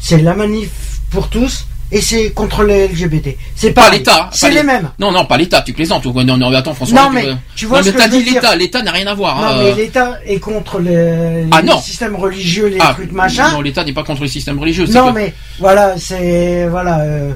C'est 0.00 0.18
la 0.20 0.34
manif 0.34 0.70
pour 1.10 1.28
tous 1.28 1.66
et 1.92 2.00
c'est 2.00 2.30
contre 2.30 2.64
les 2.64 2.88
LGBT. 2.88 3.36
C'est 3.54 3.70
Pas 3.72 3.90
l'État. 3.90 4.30
C'est 4.32 4.50
les 4.50 4.62
mêmes. 4.62 4.90
Non 4.98 5.12
non 5.12 5.26
pas 5.26 5.36
l'État, 5.36 5.60
tu 5.62 5.72
plaisantes. 5.74 6.04
Non 6.06 6.36
non 6.36 6.50
mais 6.50 6.56
attends 6.56 6.74
François. 6.74 7.02
Non, 7.02 7.10
mais 7.10 7.26
tu 7.54 7.66
vois 7.66 7.78
non, 7.78 7.84
ce 7.84 7.90
mais 7.90 8.04
que 8.04 8.10
dit 8.10 8.24
l'État, 8.34 8.56
l'État 8.56 8.82
n'a 8.82 8.90
rien 8.92 9.06
à 9.06 9.14
voir. 9.14 9.36
Non, 9.40 9.46
hein, 9.46 9.54
mais 9.58 9.70
euh. 9.70 9.74
l'État 9.76 10.18
est 10.26 10.40
contre 10.40 10.80
les, 10.80 11.44
Ah, 11.52 11.60
les 11.60 11.68
non. 11.68 11.78
systèmes 11.80 12.16
religieux, 12.16 12.66
les 12.68 12.78
Ah, 12.80 12.94
trucs 12.94 13.12
machin. 13.12 13.52
Non 13.52 13.60
l'État 13.60 13.84
n'est 13.84 13.92
pas 13.92 14.02
contre 14.04 14.22
les 14.22 14.28
systèmes 14.28 14.58
religieux. 14.58 14.86
Non, 14.86 15.08
que- 15.12 15.18
mais 15.18 15.34
voilà, 15.60 15.94
c'est 15.98 16.66
voilà, 16.66 17.00
euh, 17.00 17.32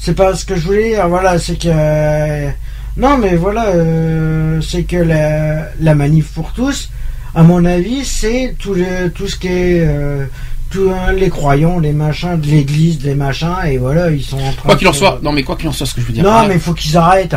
c'est 0.00 0.14
pas 0.14 0.34
ce 0.34 0.44
que 0.46 0.54
je 0.56 0.60
voulais 0.60 0.90
dire. 0.90 1.06
Voilà, 1.08 1.38
c'est 1.38 1.58
que 1.58 1.68
euh, 1.68 2.48
non, 2.96 3.18
mais 3.18 3.34
voilà, 3.36 3.66
c'est 4.62 4.84
que 4.84 4.96
la, 4.96 5.66
la 5.80 5.94
manif 5.94 6.28
pour 6.28 6.52
tous, 6.52 6.88
à 7.36 7.42
mon 7.42 7.64
avis, 7.66 8.04
c'est 8.04 8.56
tout 8.58 8.74
le 8.74 9.10
tout 9.10 9.28
ce 9.28 9.36
qui 9.36 9.46
est 9.48 9.86
euh, 9.86 10.24
tous 10.70 10.90
hein, 10.90 11.12
les 11.12 11.28
croyants, 11.28 11.78
les 11.78 11.92
machins 11.92 12.40
de 12.40 12.46
l'Église, 12.46 13.04
les 13.04 13.14
machins, 13.14 13.54
et 13.66 13.76
voilà, 13.78 14.10
ils 14.10 14.22
sont 14.24 14.38
en 14.38 14.52
train. 14.52 14.62
Quoi 14.70 14.76
qu'il 14.76 14.88
en 14.88 14.92
soit, 14.92 15.20
non 15.22 15.32
mais 15.32 15.42
quoi 15.44 15.54
qu'il 15.56 15.68
en 15.68 15.72
soit, 15.72 15.86
ce 15.86 15.94
que 15.94 16.00
je 16.00 16.06
veux 16.06 16.12
dire. 16.14 16.24
Non, 16.24 16.32
là- 16.32 16.46
mais 16.48 16.54
il 16.54 16.60
faut 16.60 16.72
qu'ils 16.74 16.96
arrêtent. 16.96 17.36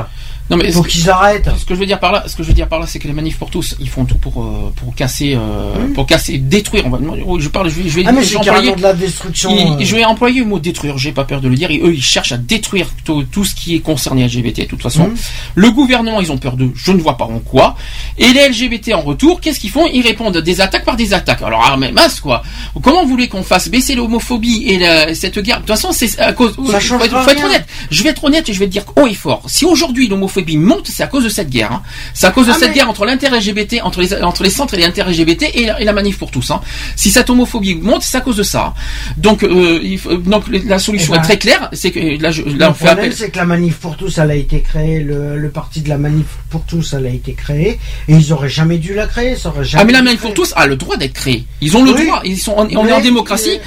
Non 0.50 0.58
mais 0.58 0.72
faut 0.72 0.84
qu'ils 0.84 1.10
arrêtent. 1.10 1.50
Ce 1.58 1.66
que 1.66 1.74
je 1.76 1.80
veux 1.80 1.86
dire 1.86 2.00
par 2.00 2.12
là, 2.12 2.24
ce 2.28 2.36
que 2.36 2.44
je 2.44 2.48
veux 2.48 2.54
dire 2.54 2.68
par 2.68 2.80
là, 2.80 2.86
c'est 2.88 3.00
que 3.00 3.08
les 3.08 3.14
manifs 3.14 3.38
pour 3.38 3.50
tous, 3.50 3.76
ils 3.80 3.90
font 3.90 4.06
tout 4.06 4.18
pour 4.18 4.44
euh, 4.44 4.72
pour 4.76 4.96
casser, 4.96 5.36
euh, 5.36 5.88
pour 5.94 6.06
casser, 6.06 6.38
détruire. 6.38 6.84
On 6.86 6.90
va, 6.90 6.98
moi, 7.00 7.18
je 7.40 7.50
parle, 7.50 7.70
je 7.70 7.76
vais, 7.82 7.90
je 7.90 7.96
vais, 7.96 8.04
Ah, 8.06 8.12
mais 8.12 8.36
employer- 8.36 8.76
de 8.76 8.82
la 8.82 8.94
destruction. 8.94 9.52
euh. 9.52 9.78
je 9.80 9.96
vais 9.96 10.04
employer 10.06 10.40
le 10.42 10.46
mot 10.48 10.60
détruire. 10.60 10.98
J'ai 10.98 11.12
pas 11.12 11.24
peur 11.24 11.42
de 11.42 11.48
le 11.48 11.56
dire. 11.56 11.70
Et 11.72 11.80
eux, 11.84 11.94
ils 11.94 12.02
cherchent 12.04 12.32
à 12.32 12.38
détruire 12.38 12.88
tout, 13.04 13.24
tout 13.24 13.46
ce 13.46 13.54
qui 13.56 13.76
est 13.76 13.80
concerné 13.80 14.24
LGBT. 14.26 14.62
De 14.62 14.66
toute 14.66 14.82
façon, 14.82 15.08
Mhm. 15.08 15.16
le 15.56 15.72
gouvernement, 15.72 16.22
ils 16.22 16.32
ont 16.32 16.38
peur 16.38 16.58
de, 16.58 16.70
je 16.76 16.92
ne 16.92 16.98
vois 17.02 17.18
pas 17.18 17.26
en 17.26 17.40
quoi. 17.40 17.76
Et 18.18 18.32
les 18.34 18.48
LGBT 18.50 18.94
en 18.96 19.02
retour, 19.02 19.42
qu'est-ce 19.42 19.60
qu'ils 19.60 19.70
font? 19.70 19.86
Ils 19.94 20.02
répondent 20.02 20.38
des 20.38 20.62
attaques 20.62 20.86
par 20.86 20.96
des 20.96 21.14
attaques. 21.14 21.42
Alors, 21.42 21.64
ah, 21.66 21.78
mais 21.78 21.92
mince 21.92 22.20
quoi. 22.20 22.42
Comment 22.82 23.04
vous 23.04 23.10
voulez 23.10 23.28
qu'on 23.28 23.44
fasse 23.44 23.70
baisser 23.70 23.94
l'homophobie 23.96 24.64
et 24.68 24.80
la- 24.80 25.14
cette 25.14 25.38
guerre? 25.40 25.58
De 25.58 25.62
toute 25.62 25.70
façon, 25.76 25.92
c'est 25.92 26.18
à 26.20 26.34
cause. 26.34 26.56
Ça 26.72 26.80
faut, 26.80 26.98
faut 26.98 27.06
être 27.06 27.46
honnête. 27.46 27.66
Je 27.92 28.04
vais 28.04 28.10
être 28.10 28.24
honnête 28.24 28.50
et 28.50 28.54
je 28.54 28.60
vais 28.60 28.66
te 28.68 28.72
dire 28.72 28.84
haut 28.96 29.06
et 29.08 29.14
fort. 29.14 29.44
Si 29.48 29.66
aujourd'hui 29.66 30.08
l'homophobie 30.08 30.39
monte, 30.58 30.88
c'est 30.88 31.04
à 31.04 31.08
cause 31.08 31.24
de 31.24 31.30
cette 31.30 31.50
guerre. 31.50 31.72
hein. 31.72 31.82
C'est 32.14 32.28
à 32.28 32.32
cause 32.32 32.48
de 32.48 32.52
Ah, 32.52 32.58
cette 32.60 32.70
mais- 32.70 32.76
guerre 32.76 32.90
entre 32.90 33.06
l'inter-LGBT, 33.06 33.82
entre 33.84 34.02
les, 34.02 34.14
entre 34.24 34.44
les 34.44 34.50
centres 34.50 34.74
et 34.74 34.78
les 34.78 34.86
inter-LGBT 34.86 35.52
et, 35.54 35.66
la- 35.66 35.82
et 35.82 35.86
la 35.86 35.94
manif 35.94 36.18
pour 36.18 36.32
tous. 36.32 36.52
hein. 36.52 36.62
Si 36.96 37.12
cette 37.12 37.30
homophobie 37.30 37.76
monte, 37.76 38.04
c'est 38.04 38.18
à 38.18 38.22
cause 38.22 38.38
de 38.38 38.44
ça. 38.44 38.74
Donc, 39.18 39.44
euh, 39.44 39.80
il 39.84 39.98
faut- 40.00 40.16
donc 40.16 40.44
la 40.50 40.80
solution 40.80 41.14
Eh 41.14 41.18
ben, 41.18 41.24
est 41.24 41.26
très 41.26 41.38
claire. 41.38 41.70
C'est 41.74 41.92
que 41.92 42.22
là, 42.22 42.32
je, 42.32 42.42
là, 42.44 42.50
le 42.50 42.66
on 42.66 42.74
fait 42.74 42.86
problème, 42.86 43.06
appel. 43.06 43.14
c'est 43.16 43.30
que 43.30 43.38
la 43.38 43.46
manif 43.46 43.76
pour 43.76 43.98
tous, 43.98 44.18
elle 44.18 44.32
a 44.32 44.36
été 44.36 44.62
créée, 44.62 45.00
le, 45.02 45.38
le 45.38 45.50
parti 45.50 45.82
de 45.82 45.90
la 45.90 45.98
manif 45.98 46.26
pour 46.50 46.64
tous, 46.66 46.94
elle 46.94 47.06
a 47.06 47.10
été 47.10 47.34
créée, 47.34 47.80
et 48.08 48.14
ils 48.14 48.34
auraient 48.34 48.50
jamais 48.50 48.78
dû 48.78 48.94
la 48.94 49.08
créer, 49.08 49.36
ça 49.36 49.50
aurait 49.50 49.64
jamais 49.64 49.82
Ah 49.82 49.86
mais 49.86 49.94
la 49.94 50.02
manif 50.02 50.20
pour 50.22 50.34
tous 50.34 50.54
a 50.56 50.66
le 50.68 50.76
droit 50.76 50.98
d'être 50.98 51.14
créé. 51.14 51.46
Ils 51.62 51.76
ont 51.78 51.84
le 51.84 51.92
Oui. 51.94 52.06
droit. 52.06 52.22
Ils 52.26 52.38
sont, 52.38 52.54
on, 52.58 52.68
on 52.78 52.88
est 52.88 52.92
en 52.92 53.02
démocratie. 53.02 53.60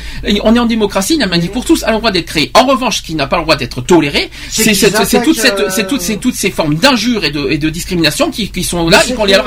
On 0.44 0.54
est 0.54 0.58
en 0.58 0.66
démocratie. 0.66 1.16
La 1.18 1.26
manif 1.26 1.50
pour 1.50 1.64
tous 1.64 1.82
a 1.84 1.90
le 1.92 1.98
droit 1.98 2.10
d'être 2.10 2.26
créé. 2.26 2.50
En 2.54 2.66
revanche, 2.66 2.98
ce 2.98 3.02
qui 3.02 3.14
n'a 3.14 3.26
pas 3.26 3.36
le 3.36 3.42
droit 3.42 3.56
d'être 3.56 3.80
toléré, 3.82 4.30
C'est 4.50 4.72
toute 5.22 5.36
cette, 5.36 5.58
euh, 5.60 5.68
toutes 5.88 6.00
ces 6.00 6.16
toutes 6.18 6.34
ces 6.34 6.50
formes 6.50 6.61
d'injures 6.70 7.24
et 7.24 7.30
de, 7.30 7.48
et 7.50 7.58
de 7.58 7.68
discrimination 7.70 8.30
qui, 8.30 8.50
qui 8.50 8.62
sont 8.64 8.88
là. 8.88 8.98
Et 9.06 9.14
qu'on 9.14 9.24
leur- 9.26 9.44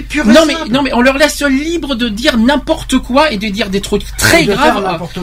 pure 0.00 0.24
et 0.28 0.32
non 0.32 0.44
mais 0.46 0.54
simple. 0.54 0.70
non 0.70 0.82
mais 0.82 0.92
on 0.94 1.00
leur 1.00 1.18
laisse 1.18 1.42
libre 1.42 1.94
de 1.94 2.08
dire 2.08 2.36
n'importe 2.38 2.98
quoi 2.98 3.30
et 3.32 3.36
de 3.38 3.48
dire 3.48 3.68
des 3.70 3.80
trucs 3.80 4.04
très 4.16 4.44
de 4.44 4.52
graves. 4.52 4.74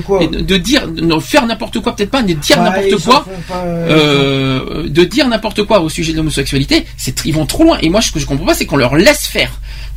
quoi. 0.02 0.22
Et 0.24 0.28
de, 0.28 0.40
de 0.42 0.58
dire 0.58 0.88
de 0.88 1.20
faire 1.20 1.46
n'importe 1.46 1.80
quoi 1.80 1.96
peut-être 1.96 2.12
pas, 2.12 2.22
mais 2.22 2.34
de 2.36 2.40
dire 2.40 2.58
Ouais, 2.62 2.88
ils 2.88 2.92
n'importe 2.92 3.04
quoi. 3.06 3.26
pas, 3.48 3.64
Euh, 3.66 4.88
de 4.90 5.04
dire 5.04 5.28
n'importe 5.28 5.64
quoi 5.64 5.82
au 5.82 5.90
sujet 5.90 6.12
de 6.12 6.18
l'homosexualité, 6.18 6.86
c'est 6.98 7.26
ils 7.26 7.34
vont 7.34 7.46
trop 7.46 7.64
loin. 7.64 7.78
Et 7.82 7.90
moi, 7.90 8.02
ce 8.02 8.12
que 8.12 8.20
je 8.20 8.26
comprends 8.26 8.46
pas, 8.46 8.54
c'est 8.54 8.66
qu'on 8.66 8.78
leur 8.78 8.96
laisse 8.96 9.26
faire. 9.28 9.52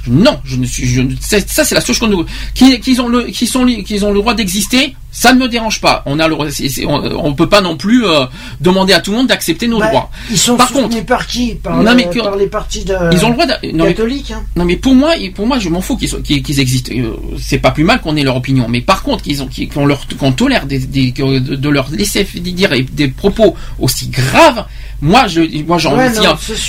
Non, 0.07 0.41
je 0.45 0.57
ne 0.57 0.67
suis, 0.67 0.87
je, 0.87 1.03
ça 1.21 1.65
c'est 1.65 1.75
la 1.75 1.81
seule 1.81 1.95
chose 1.95 1.99
qu'on 1.99 2.07
nous, 2.09 2.25
qu'ils 2.55 2.81
qu'ils 2.81 3.01
ont 3.01 3.09
le, 3.09 3.25
qu'ils 3.25 3.49
sont, 3.49 3.65
qu'ils 3.67 4.05
ont 4.05 4.13
le 4.13 4.21
droit 4.21 4.35
d'exister, 4.35 4.95
ça 5.11 5.33
ne 5.33 5.39
me 5.39 5.49
dérange 5.49 5.81
pas. 5.81 6.03
On 6.07 6.19
a 6.19 6.27
le, 6.29 6.35
on, 6.35 7.27
on 7.27 7.35
peut 7.35 7.49
pas 7.49 7.61
non 7.61 7.77
plus 7.77 8.05
euh, 8.05 8.25
demander 8.61 8.93
à 8.93 9.01
tout 9.01 9.13
le 9.13 9.19
monde 9.19 9.27
d'accepter 9.29 9.67
nos 9.69 9.79
Bah, 9.79 9.89
droits. 9.89 10.11
Ils 10.31 10.37
sont 10.39 10.57
Par 10.57 10.73
contre- 10.73 11.05
par 11.07 11.27
qui? 11.27 11.55
Par, 11.55 11.77
Non, 11.83 11.91
le- 11.91 11.97
mais 11.97 12.09
que- 12.09 12.21
par 12.21 12.37
les 12.37 12.47
partis 12.47 12.85
de 12.85 12.95
Ils 13.13 13.25
ont 13.25 13.29
le 13.29 13.35
droit. 13.35 13.47
d'a- 13.47 13.61
non, 13.73 13.85
mais- 13.85 13.95
catholiques. 13.95 14.31
hein? 14.33 14.43
non 14.57 14.65
mais 14.65 14.77
pour 14.77 14.95
moi, 14.95 15.13
pour 15.35 15.47
moi, 15.47 15.59
je 15.59 15.69
m'en 15.69 15.81
fous 15.81 15.97
qu'ils 15.97 16.43
qu'ils 16.43 16.61
existent. 16.61 16.93
Euh, 16.95 17.15
C'est 17.39 17.59
pas 17.59 17.71
plus 17.71 17.85
mal 17.85 18.01
qu'on 18.01 18.17
ait 18.17 18.23
leur 18.25 18.37
opinion. 18.37 18.67
Mais 18.69 18.81
par 18.81 19.03
contre, 19.03 19.23
qu'ils 19.23 19.43
ont, 19.43 19.47
qu'ils- 19.47 19.69
qu'on 19.69 19.87
leur, 19.87 20.07
qu'on 20.19 20.33
tolère 20.33 20.67
des, 20.67 20.79
des- 20.81 21.13
de 21.13 21.69
leur 21.69 21.91
laisser 21.91 22.25
dire 22.25 22.71
des 22.93 23.09
propos 23.09 23.55
aussi 23.79 24.09
graves. 24.09 24.65
Moi, 25.05 25.27
je, 25.29 25.41
moi, 25.67 25.77
j'en 25.77 25.95
Ouais, 25.97 26.09
veux, 26.09 26.15
non, 26.17 26.23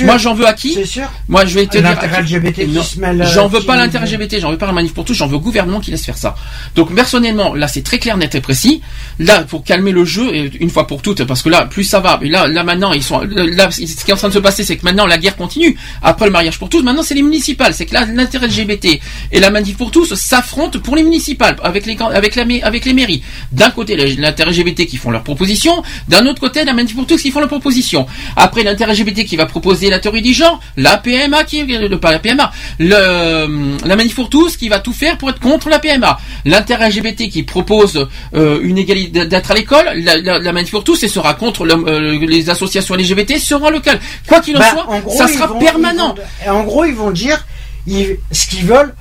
moi, 0.06 0.18
j'en 0.18 0.34
veux 0.34 0.46
à 0.46 0.52
qui 0.54 0.74
sûr. 0.86 1.10
Moi, 1.30 1.46
je 1.46 1.56
vais 1.56 1.66
te 1.68 1.78
dire. 1.78 2.22
LGBT 2.22 2.60
J'en 3.34 3.48
veux 3.48 3.62
pas 3.62 3.76
l'intérêt 3.78 4.06
LGBT, 4.06 4.40
j'en 4.42 4.52
veux 4.52 4.58
pas 4.58 4.66
la 4.66 4.74
manif 4.74 4.94
pour 4.94 5.06
tous, 5.06 5.14
j'en 5.14 5.28
veux 5.28 5.38
au 5.38 5.40
gouvernement 5.40 5.80
qui 5.80 5.90
laisse 5.92 6.04
faire 6.06 6.18
ça. 6.18 6.36
Donc 6.76 6.94
personnellement, 6.94 7.54
là 7.56 7.68
c'est 7.70 7.82
très 7.82 7.98
clair, 7.98 8.18
net 8.18 8.36
et 8.36 8.42
précis. 8.42 8.82
Là, 9.20 9.44
pour 9.44 9.64
calmer 9.64 9.92
le 9.94 10.04
jeu, 10.04 10.36
et 10.36 10.52
une 10.60 10.70
fois 10.70 10.86
pour 10.86 11.02
toutes, 11.02 11.24
parce 11.24 11.42
que 11.42 11.48
là, 11.50 11.66
plus 11.66 11.86
ça 11.86 12.02
va, 12.02 12.20
et 12.22 12.28
là, 12.30 12.48
là 12.48 12.64
maintenant, 12.66 12.92
ils 12.92 13.04
sont, 13.04 13.22
là, 13.22 13.72
ce 13.72 13.80
qui 13.80 14.12
est 14.12 14.14
en 14.14 14.18
train 14.18 14.28
de 14.28 14.34
se 14.34 14.40
passer, 14.40 14.64
c'est 14.66 14.76
que 14.76 14.84
maintenant 14.84 15.06
la 15.06 15.18
guerre 15.18 15.38
continue. 15.38 15.78
Après 16.04 16.26
le 16.26 16.32
mariage 16.34 16.60
pour 16.60 16.68
tous, 16.68 16.84
maintenant 16.84 17.04
c'est 17.04 17.16
les 17.16 17.22
municipales. 17.24 17.74
C'est 17.74 17.86
que 17.86 17.94
là, 17.94 18.06
l'intérêt 18.06 18.48
LGBT 18.48 19.00
et 19.32 19.40
la 19.40 19.50
manif 19.50 19.78
pour 19.78 19.92
tous 19.92 20.14
s'affrontent 20.14 20.80
pour 20.80 20.98
les 20.98 21.04
municipales, 21.04 21.56
avec 21.64 21.86
les, 21.86 21.96
avec 22.14 22.36
la, 22.36 22.44
avec 22.64 22.84
les 22.86 22.94
mairies. 22.94 23.24
D'un 23.54 23.72
côté, 23.72 23.96
les- 23.96 24.16
l'intérêt 24.16 24.52
LGBT 24.52 24.86
qui 24.88 24.98
font 24.98 25.12
leurs 25.12 25.24
propositions, 25.24 25.82
d'un 26.10 26.26
autre 26.26 26.42
côté, 26.42 26.66
la 26.66 26.74
manif 26.74 26.96
pour 26.96 27.08
tous 27.08 27.22
qui 27.22 27.32
font 27.32 27.40
leurs 27.40 27.48
propositions. 27.50 28.06
Après, 28.36 28.64
l'intérêt 28.64 28.94
LGBT 28.94 29.26
qui 29.26 29.36
va 29.36 29.46
proposer 29.46 29.90
la 29.90 30.00
théorie 30.00 30.22
du 30.22 30.34
genre, 30.34 30.60
la 30.78 30.98
PMA 30.98 31.44
qui, 31.44 31.64
le, 31.64 31.98
pas 31.98 32.12
la 32.12 32.20
PMA, 32.20 32.52
le, 32.80 33.78
la 33.88 33.96
manif 33.96 34.16
pour 34.16 34.30
tous 34.30 34.58
qui 34.58 34.70
va 34.70 34.80
tout 34.80 34.94
faire 34.94 35.18
pour 35.18 35.30
être 35.30 35.40
contre 35.40 35.70
la 35.70 35.80
PMA. 35.80 36.18
L'intérêt 36.46 36.90
LGBT 36.90 37.30
qui 37.30 37.44
propose 37.44 38.08
euh, 38.34 38.60
une 38.62 38.78
égalité 38.78 39.26
d'être 39.26 39.52
à 39.52 39.54
l'école, 39.54 39.86
la, 39.96 40.18
la, 40.18 40.40
la 40.40 40.52
manif 40.54 40.72
pour 40.72 40.84
tous 40.84 41.04
et 41.04 41.08
sera 41.08 41.34
contre 41.34 41.66
le- 41.66 41.74
euh, 41.88 42.26
les 42.26 42.50
associations 42.50 42.96
LGBT 42.96 43.38
sera 43.38 43.70
locale. 43.70 44.00
Quoi 44.28 44.40
qu'il 44.42 44.56
en 44.56 44.60
Bah, 44.60 44.72
soit, 44.72 44.90
en 44.90 45.00
gros, 45.00 45.18
ça 45.18 45.28
sera 45.28 45.48
vont- 45.48 45.60
permanent. 45.60 46.16
vont- 46.46 46.52
en 46.54 46.64
gros, 46.64 46.86
ils 46.86 46.96
vont 46.96 47.12
dire, 47.12 47.46
ils- 47.88 48.18
ce 48.32 48.48
qu'ils 48.48 48.66
veulent, 48.66 48.94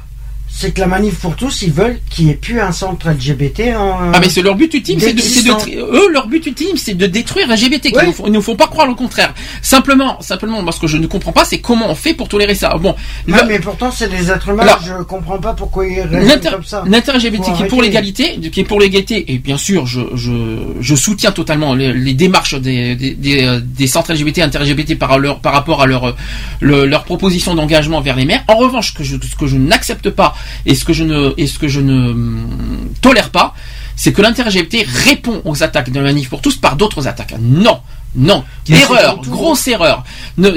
c'est 0.56 0.72
que 0.72 0.80
la 0.80 0.86
manif 0.86 1.16
pour 1.18 1.34
tous, 1.34 1.62
ils 1.62 1.72
veulent 1.72 1.98
qu'il 2.10 2.26
n'y 2.26 2.30
ait 2.30 2.34
plus 2.36 2.60
un 2.60 2.70
centre 2.70 3.08
LGBT. 3.10 3.74
En, 3.76 4.12
Ah 4.12 4.20
mais 4.20 4.28
c'est 4.28 4.40
leur 4.42 4.54
but 4.54 4.72
ultime, 4.72 5.00
c'est 5.00 5.12
de, 5.12 5.20
de 5.20 5.80
eux 5.80 6.12
leur 6.12 6.28
but 6.28 6.46
ultime, 6.46 6.76
c'est 6.76 6.94
de 6.94 7.06
détruire 7.06 7.48
LGBT. 7.48 7.86
Ils 7.86 7.96
Ouais. 7.96 8.06
nous 8.06 8.14
Ils 8.26 8.32
ne 8.32 8.40
font 8.40 8.54
pas 8.54 8.68
croire 8.68 8.86
le 8.86 8.94
contraire. 8.94 9.34
Simplement, 9.62 10.20
simplement, 10.20 10.62
moi 10.62 10.72
ce 10.72 10.78
que 10.80 10.86
je 10.86 10.96
ne 10.96 11.06
comprends 11.08 11.32
pas, 11.32 11.44
c'est 11.44 11.58
comment 11.58 11.90
on 11.90 11.94
fait 11.96 12.14
pour 12.14 12.28
tolérer 12.28 12.54
ça. 12.54 12.70
Bon, 12.80 12.94
Ouais, 13.28 13.40
le- 13.42 13.46
mais 13.48 13.58
pourtant, 13.58 13.90
c'est 13.90 14.08
des 14.08 14.30
êtres 14.30 14.48
humains. 14.50 14.62
Alors, 14.62 14.80
je 14.82 15.02
comprends 15.02 15.38
pas 15.38 15.54
pourquoi 15.54 15.86
ils 15.86 15.96
L'inter- 16.10 16.50
comme 16.52 16.64
ça. 16.64 16.84
L'intérêt 16.86 17.18
LGBT 17.18 17.52
qui 17.56 17.62
est 17.64 17.66
pour 17.66 17.82
l'égalité, 17.82 18.38
qui 18.52 18.60
est 18.60 18.64
pour 18.64 18.80
l'égalité, 18.80 19.32
et 19.32 19.38
bien 19.38 19.56
sûr, 19.58 19.86
je, 19.86 20.00
je, 20.14 20.32
je 20.80 20.94
soutiens 20.94 21.32
totalement 21.32 21.74
les, 21.74 21.92
les 21.92 22.14
démarches 22.14 22.54
des, 22.54 22.94
des, 22.94 23.14
des, 23.14 23.44
euh, 23.44 23.60
des 23.62 23.86
centres 23.88 24.12
LGBT, 24.12 24.38
inter-LGBT 24.42 24.94
par, 24.98 25.18
leur, 25.18 25.40
par 25.40 25.52
rapport 25.52 25.82
à 25.82 25.86
leur, 25.86 26.04
euh, 26.10 26.12
le- 26.60 26.86
leur 26.86 27.04
proposition 27.04 27.54
d'engagement 27.54 28.00
vers 28.00 28.16
les 28.16 28.24
maires. 28.24 28.44
En 28.48 28.56
revanche, 28.56 28.92
ce 28.92 28.98
que 28.98 29.04
je, 29.04 29.16
ce 29.16 29.34
que 29.36 29.46
je 29.46 29.56
n'accepte 29.56 30.10
pas 30.10 30.34
et 30.66 30.74
ce 30.74 30.84
que 30.84 30.92
je 30.92 31.04
ne, 31.04 32.10
hum, 32.10 32.88
tolère 33.00 33.30
pas, 33.30 33.54
c'est 33.96 34.12
que 34.12 34.22
l'inter-LGBT 34.22 34.86
répond 35.06 35.42
aux 35.44 35.62
attaques 35.62 35.90
de 35.90 36.00
la 36.00 36.06
manif 36.06 36.28
pour 36.28 36.40
tous 36.40 36.56
par 36.56 36.76
d'autres 36.76 37.06
attaques. 37.06 37.34
Non. 37.40 37.80
Non, 38.16 38.44
erreur, 38.68 39.20
tout. 39.20 39.30
grosse 39.30 39.66
erreur. 39.66 40.04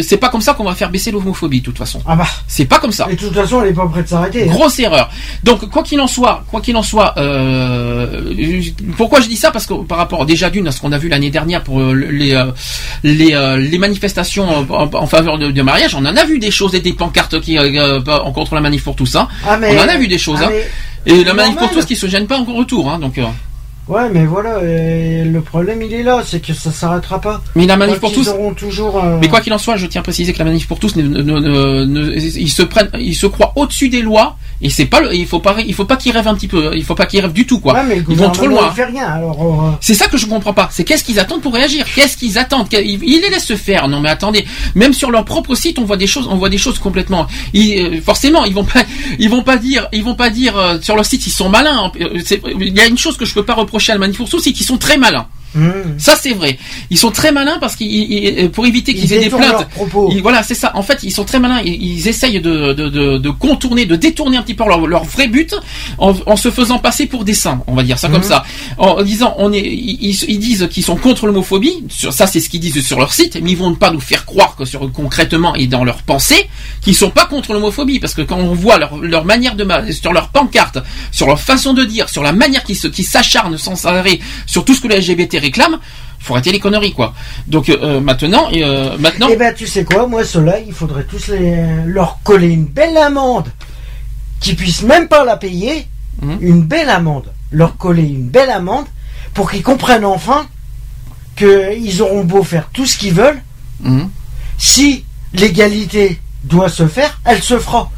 C'est 0.02 0.18
pas 0.18 0.30
comme 0.30 0.42
ça 0.42 0.54
qu'on 0.54 0.64
va 0.64 0.76
faire 0.76 0.90
baisser 0.92 1.12
l'homophobie, 1.12 1.60
de 1.62 1.66
toute 1.66 1.78
façon. 1.78 2.02
Ah 2.06 2.16
bah. 2.16 2.28
C'est 2.48 2.66
pas 2.66 2.80
comme 2.80 2.92
ça. 2.92 3.08
Et 3.10 3.16
de 3.16 3.20
toute 3.20 3.34
façon, 3.34 3.62
elle 3.64 3.70
est 3.70 3.74
pas 3.74 3.88
prête 3.88 4.04
de 4.06 4.10
s'arrêter. 4.10 4.44
hein. 4.44 4.52
Grosse 4.54 4.78
erreur. 4.80 5.10
Donc 5.44 5.68
quoi 5.70 5.82
qu'il 5.84 6.00
en 6.00 6.08
soit, 6.08 6.44
quoi 6.52 6.62
qu'il 6.62 6.76
en 6.78 6.84
soit, 6.84 7.14
euh, 7.18 8.22
pourquoi 8.96 9.22
je 9.22 9.28
dis 9.28 9.36
ça? 9.36 9.52
Parce 9.52 9.66
que 9.66 9.74
par 9.74 9.98
rapport 9.98 10.26
déjà 10.26 10.50
d'une 10.50 10.68
à 10.68 10.72
ce 10.72 10.80
qu'on 10.82 10.92
a 10.92 10.98
vu 10.98 11.10
l'année 11.10 11.30
dernière 11.32 11.64
pour 11.64 11.80
euh, 11.82 11.94
les 11.94 12.34
euh, 12.34 12.52
les, 13.04 13.34
euh, 13.34 13.58
les 13.58 13.78
manifestations 13.78 14.48
en, 14.70 14.90
en 14.94 15.08
faveur 15.08 15.38
de, 15.38 15.52
de 15.52 15.62
mariage, 15.62 15.96
on 15.96 16.06
en 16.06 16.16
a 16.16 16.26
vu 16.26 16.40
des 16.40 16.52
choses 16.52 16.76
et 16.76 16.80
des 16.80 16.94
pancartes 16.94 17.40
qui 17.42 17.58
euh, 17.58 18.00
en 18.08 18.32
contre 18.32 18.56
la 18.56 18.62
manif 18.62 18.84
pour 18.84 18.96
tous. 18.96 19.16
Hein. 19.16 19.28
Ah, 19.48 19.58
mais- 19.58 19.76
on 19.78 19.82
en 19.84 19.88
a 19.88 19.98
vu 19.98 20.08
des 20.08 20.18
choses. 20.18 20.40
ah, 20.42 20.46
hein. 20.48 20.52
mais- 20.52 21.12
Et 21.14 21.24
la 21.24 21.34
manif 21.34 21.56
pour 21.56 21.72
tous 21.72 21.86
qui 21.86 21.96
se 21.96 22.08
gêne 22.08 22.28
pas 22.28 22.38
en 22.38 22.44
retour. 22.44 22.92
Hein, 22.92 23.00
donc. 23.00 23.18
euh, 23.18 23.26
Ouais, 23.88 24.10
mais 24.14 24.26
voilà, 24.26 24.62
et 24.64 25.24
le 25.24 25.40
problème 25.42 25.82
il 25.82 25.94
est 25.94 26.04
là, 26.04 26.22
c'est 26.26 26.42
que 26.42 26.54
ça 26.54 26.72
s'arrêtera 26.72 27.22
pas. 27.22 27.42
Mais 27.56 27.66
la 27.66 27.78
manif 27.78 28.00
pour 28.00 28.12
tous- 28.12 28.30
toujours. 28.58 29.02
euh, 29.04 29.18
Mais 29.22 29.30
quoi 29.30 29.40
qu'il 29.40 29.54
en 29.54 29.58
soit, 29.58 29.78
je 29.78 29.86
tiens 29.88 30.02
à 30.02 30.04
préciser 30.04 30.34
que 30.34 30.40
la 30.40 30.46
manif 30.46 30.68
pour 30.68 30.78
tous, 30.80 30.96
ne, 30.98 31.04
ne- 31.04 31.22
ne- 31.22 31.86
ne- 31.86 32.12
ils 32.14 32.50
se 32.52 32.64
prennent, 32.64 32.90
ils 33.00 33.16
se 33.16 33.28
croient 33.28 33.54
au-dessus 33.56 33.88
des 33.88 34.02
lois 34.02 34.36
Et 34.62 34.70
c'est 34.72 34.86
pas, 34.86 35.02
le- 35.02 35.14
il 35.14 35.28
faut 35.28 35.40
pas, 35.40 35.56
il 35.66 35.74
faut 35.74 35.86
pas 35.86 35.98
qu'ils 35.98 36.12
rêvent 36.12 36.28
un 36.28 36.34
petit 36.34 36.48
peu, 36.48 36.72
il 36.76 36.84
faut 36.84 36.96
pas 36.96 37.06
qu'ils 37.06 37.20
rêvent 37.22 37.32
du 37.34 37.46
tout 37.46 37.60
quoi. 37.60 37.74
Ouais, 37.76 37.84
mais 37.88 37.98
Ils 38.10 38.16
vont 38.16 38.32
trop 38.32 38.48
loin. 38.48 38.72
fait 38.72 38.86
rien. 38.86 39.06
Alors, 39.06 39.40
euh, 39.44 39.72
C'est 39.82 39.94
ça 39.94 40.08
que 40.08 40.18
je 40.18 40.26
comprends 40.26 40.54
pas. 40.54 40.68
C'est 40.72 40.84
qu'est-ce 40.84 41.04
qu'ils 41.04 41.20
attendent 41.20 41.42
pour 41.42 41.54
réagir? 41.54 41.86
Qu'est-ce 41.94 42.18
qu'ils 42.18 42.38
attendent? 42.40 42.68
Ils 42.74 43.00
ils 43.04 43.22
les 43.22 43.30
laissent 43.30 43.46
se 43.46 43.56
faire. 43.56 43.88
Non 43.88 44.00
mais 44.00 44.10
attendez, 44.10 44.46
même 44.74 44.94
sur 44.94 45.12
leur 45.12 45.26
propre 45.26 45.54
site, 45.54 45.78
on 45.78 45.84
voit 45.86 45.98
des 45.98 46.08
choses, 46.08 46.28
on 46.28 46.36
voit 46.38 46.50
des 46.50 46.58
choses 46.58 46.80
complètement. 46.80 47.28
Ils, 47.54 47.80
euh, 47.80 48.02
forcément, 48.02 48.46
ils 48.46 48.54
vont 48.54 48.64
pas, 48.66 48.84
ils 49.20 49.30
vont 49.30 49.44
pas 49.44 49.58
dire, 49.58 49.88
ils 49.94 50.04
vont 50.04 50.16
pas 50.16 50.30
dire 50.32 50.58
euh, 50.58 50.80
sur 50.82 50.96
leur 50.96 51.06
site 51.06 51.28
ils 51.28 51.32
sont 51.32 51.50
malins. 51.50 51.92
Il 52.00 52.76
y 52.76 52.80
a 52.80 52.88
une 52.88 52.98
chose 52.98 53.16
que 53.18 53.26
je 53.26 53.34
peux 53.34 53.44
pas 53.46 53.54
reprocher 53.54 53.92
à 53.92 53.96
la 53.96 54.00
Manif 54.00 54.22
c'est 54.42 54.52
qu'ils 54.54 54.66
sont 54.66 54.78
très 54.78 54.98
malins. 54.98 55.28
Hmm. 55.56 55.98
Ça 55.98 56.16
c'est 56.22 56.34
vrai. 56.34 56.58
Ils 56.90 56.98
sont 56.98 57.12
très 57.12 57.32
malins 57.32 57.58
parce 57.60 57.76
qu'ils 57.76 57.92
ils- 57.92 58.40
ils- 58.40 58.50
pour 58.52 58.66
éviter 58.66 58.94
qu'ils 58.94 59.06
Ils 59.06 59.14
aient 59.14 59.24
des 59.24 59.30
plaintes. 59.30 59.68
Ils- 60.12 60.22
voilà, 60.22 60.44
c'est 60.44 60.56
ça. 60.56 60.72
En 60.76 60.84
fait, 60.84 61.00
ils 61.04 61.12
sont 61.12 61.24
très 61.26 61.40
malins. 61.40 61.62
Ils, 61.66 61.82
ils 61.82 62.08
essayent 62.08 62.40
de, 62.42 62.74
de, 62.74 62.90
de, 62.90 63.18
de 63.18 63.30
contourner, 63.30 63.86
de 63.86 63.96
détourner 63.96 64.38
un 64.38 64.42
petit 64.44 64.54
peu 64.54 64.66
leur, 64.66 64.86
leur 64.88 65.04
vrai 65.04 65.28
but 65.28 65.56
en, 65.98 66.16
en 66.26 66.36
se 66.36 66.52
faisant 66.52 66.80
passer 66.80 67.06
pour 67.08 67.24
des 67.24 67.34
saints. 67.34 67.62
On 67.68 67.76
va 67.76 67.84
dire 67.84 67.98
ça 68.00 68.08
comme 68.10 68.18
Mhm. 68.22 68.24
ça. 68.28 68.44
En 68.78 69.02
disant, 69.04 69.36
on 69.38 69.52
est, 69.54 69.62
ils, 69.66 70.40
disent 70.40 70.68
qu'ils 70.72 70.84
sont 70.84 70.96
contre 70.96 71.28
l'homophobie. 71.28 71.84
Ça, 72.12 72.28
c'est 72.28 72.40
ce 72.40 72.50
qu'ils 72.50 72.60
disent 72.60 72.86
sur 72.86 73.00
leur 73.00 73.14
site. 73.14 73.38
Mais 73.42 73.52
ils 73.52 73.58
vont 73.58 73.74
pas 73.76 73.92
nous 73.92 74.00
faire 74.00 74.26
croire 74.26 74.56
que 74.56 74.66
sur 74.66 74.92
concrètement 74.92 75.56
et 75.56 75.68
dans 75.68 75.84
leur 75.84 76.04
pensée 76.04 76.48
qu'ils 76.82 76.96
sont 76.96 77.10
pas 77.10 77.26
contre 77.26 77.54
l'homophobie 77.54 78.00
parce 78.00 78.14
que 78.14 78.22
quand 78.22 78.38
on 78.38 78.54
voit 78.54 78.78
leur, 78.78 78.98
leur 78.98 79.26
manière 79.26 79.56
de 79.56 79.66
sur 79.92 80.14
leur 80.14 80.30
pancarte, 80.30 80.80
sur 81.12 81.28
leur 81.28 81.40
façon 81.40 81.74
de 81.74 81.84
dire, 81.84 82.10
sur 82.10 82.24
la 82.24 82.32
manière 82.32 82.64
qu'ils 82.64 82.76
se, 82.78 82.88
s'acharnent 83.04 83.58
sans 83.58 83.86
arrêt 83.86 84.20
sur 84.46 84.64
tout 84.66 84.74
ce 84.74 84.82
que 84.82 84.88
les 84.88 84.98
LGBT 85.02 85.36
réclament. 85.48 85.80
Faut 86.20 86.34
arrêter 86.34 86.52
les 86.52 86.60
conneries 86.60 86.94
quoi. 86.94 87.14
Donc 87.48 87.70
euh, 87.70 88.00
maintenant, 88.02 88.46
euh, 88.54 88.98
maintenant. 88.98 89.28
Eh 89.32 89.36
ben, 89.38 89.54
tu 89.54 89.66
sais 89.68 89.84
quoi, 89.86 90.08
moi, 90.08 90.24
ceux-là, 90.26 90.56
il 90.68 90.74
faudrait 90.74 91.04
tous 91.06 91.28
les, 91.30 91.56
leur 91.86 92.20
coller 92.24 92.50
une 92.50 92.66
belle 92.66 92.98
amende, 92.98 93.48
qu'ils 94.42 94.56
puissent 94.56 94.84
même 94.84 95.08
pas 95.08 95.24
la 95.24 95.38
payer, 95.38 95.88
Mhm. 96.22 96.38
une 96.42 96.62
belle 96.64 96.90
amende, 96.90 97.28
leur 97.52 97.78
coller 97.78 98.02
une 98.20 98.28
belle 98.38 98.50
amende, 98.50 98.86
pour 99.36 99.50
qu'ils 99.52 99.62
comprennent 99.64 100.04
enfin 100.06 100.48
qu'ils 101.36 102.02
auront 102.02 102.24
beau 102.24 102.44
faire 102.44 102.70
tout 102.74 102.86
ce 102.88 102.98
qu'ils 102.98 103.14
veulent, 103.14 103.42
Mhm. 103.82 104.10
si 104.58 105.06
l'égalité 105.34 106.20
doit 106.44 106.70
se 106.70 106.88
faire, 106.88 107.20
elle 107.26 107.42
se 107.44 107.60
fera. 107.60 107.92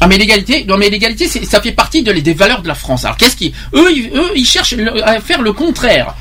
Ah 0.00 0.06
mais 0.08 0.16
l'égalité, 0.18 0.64
non 0.64 0.76
mais 0.78 0.88
l'égalité, 0.90 1.28
ça 1.28 1.60
fait 1.60 1.72
partie 1.72 2.02
de, 2.02 2.12
des 2.12 2.34
valeurs 2.34 2.62
de 2.62 2.68
la 2.68 2.74
France. 2.74 3.04
Alors 3.04 3.16
qu'est-ce 3.18 3.36
qu'ils, 3.36 3.52
eux, 3.74 3.88
ils, 3.94 4.08
eux, 4.14 4.30
ils 4.34 4.46
cherchent 4.46 4.72
le- 4.74 5.06
à 5.06 5.20
faire 5.20 5.42
le 5.42 5.52
contraire. 5.52 6.14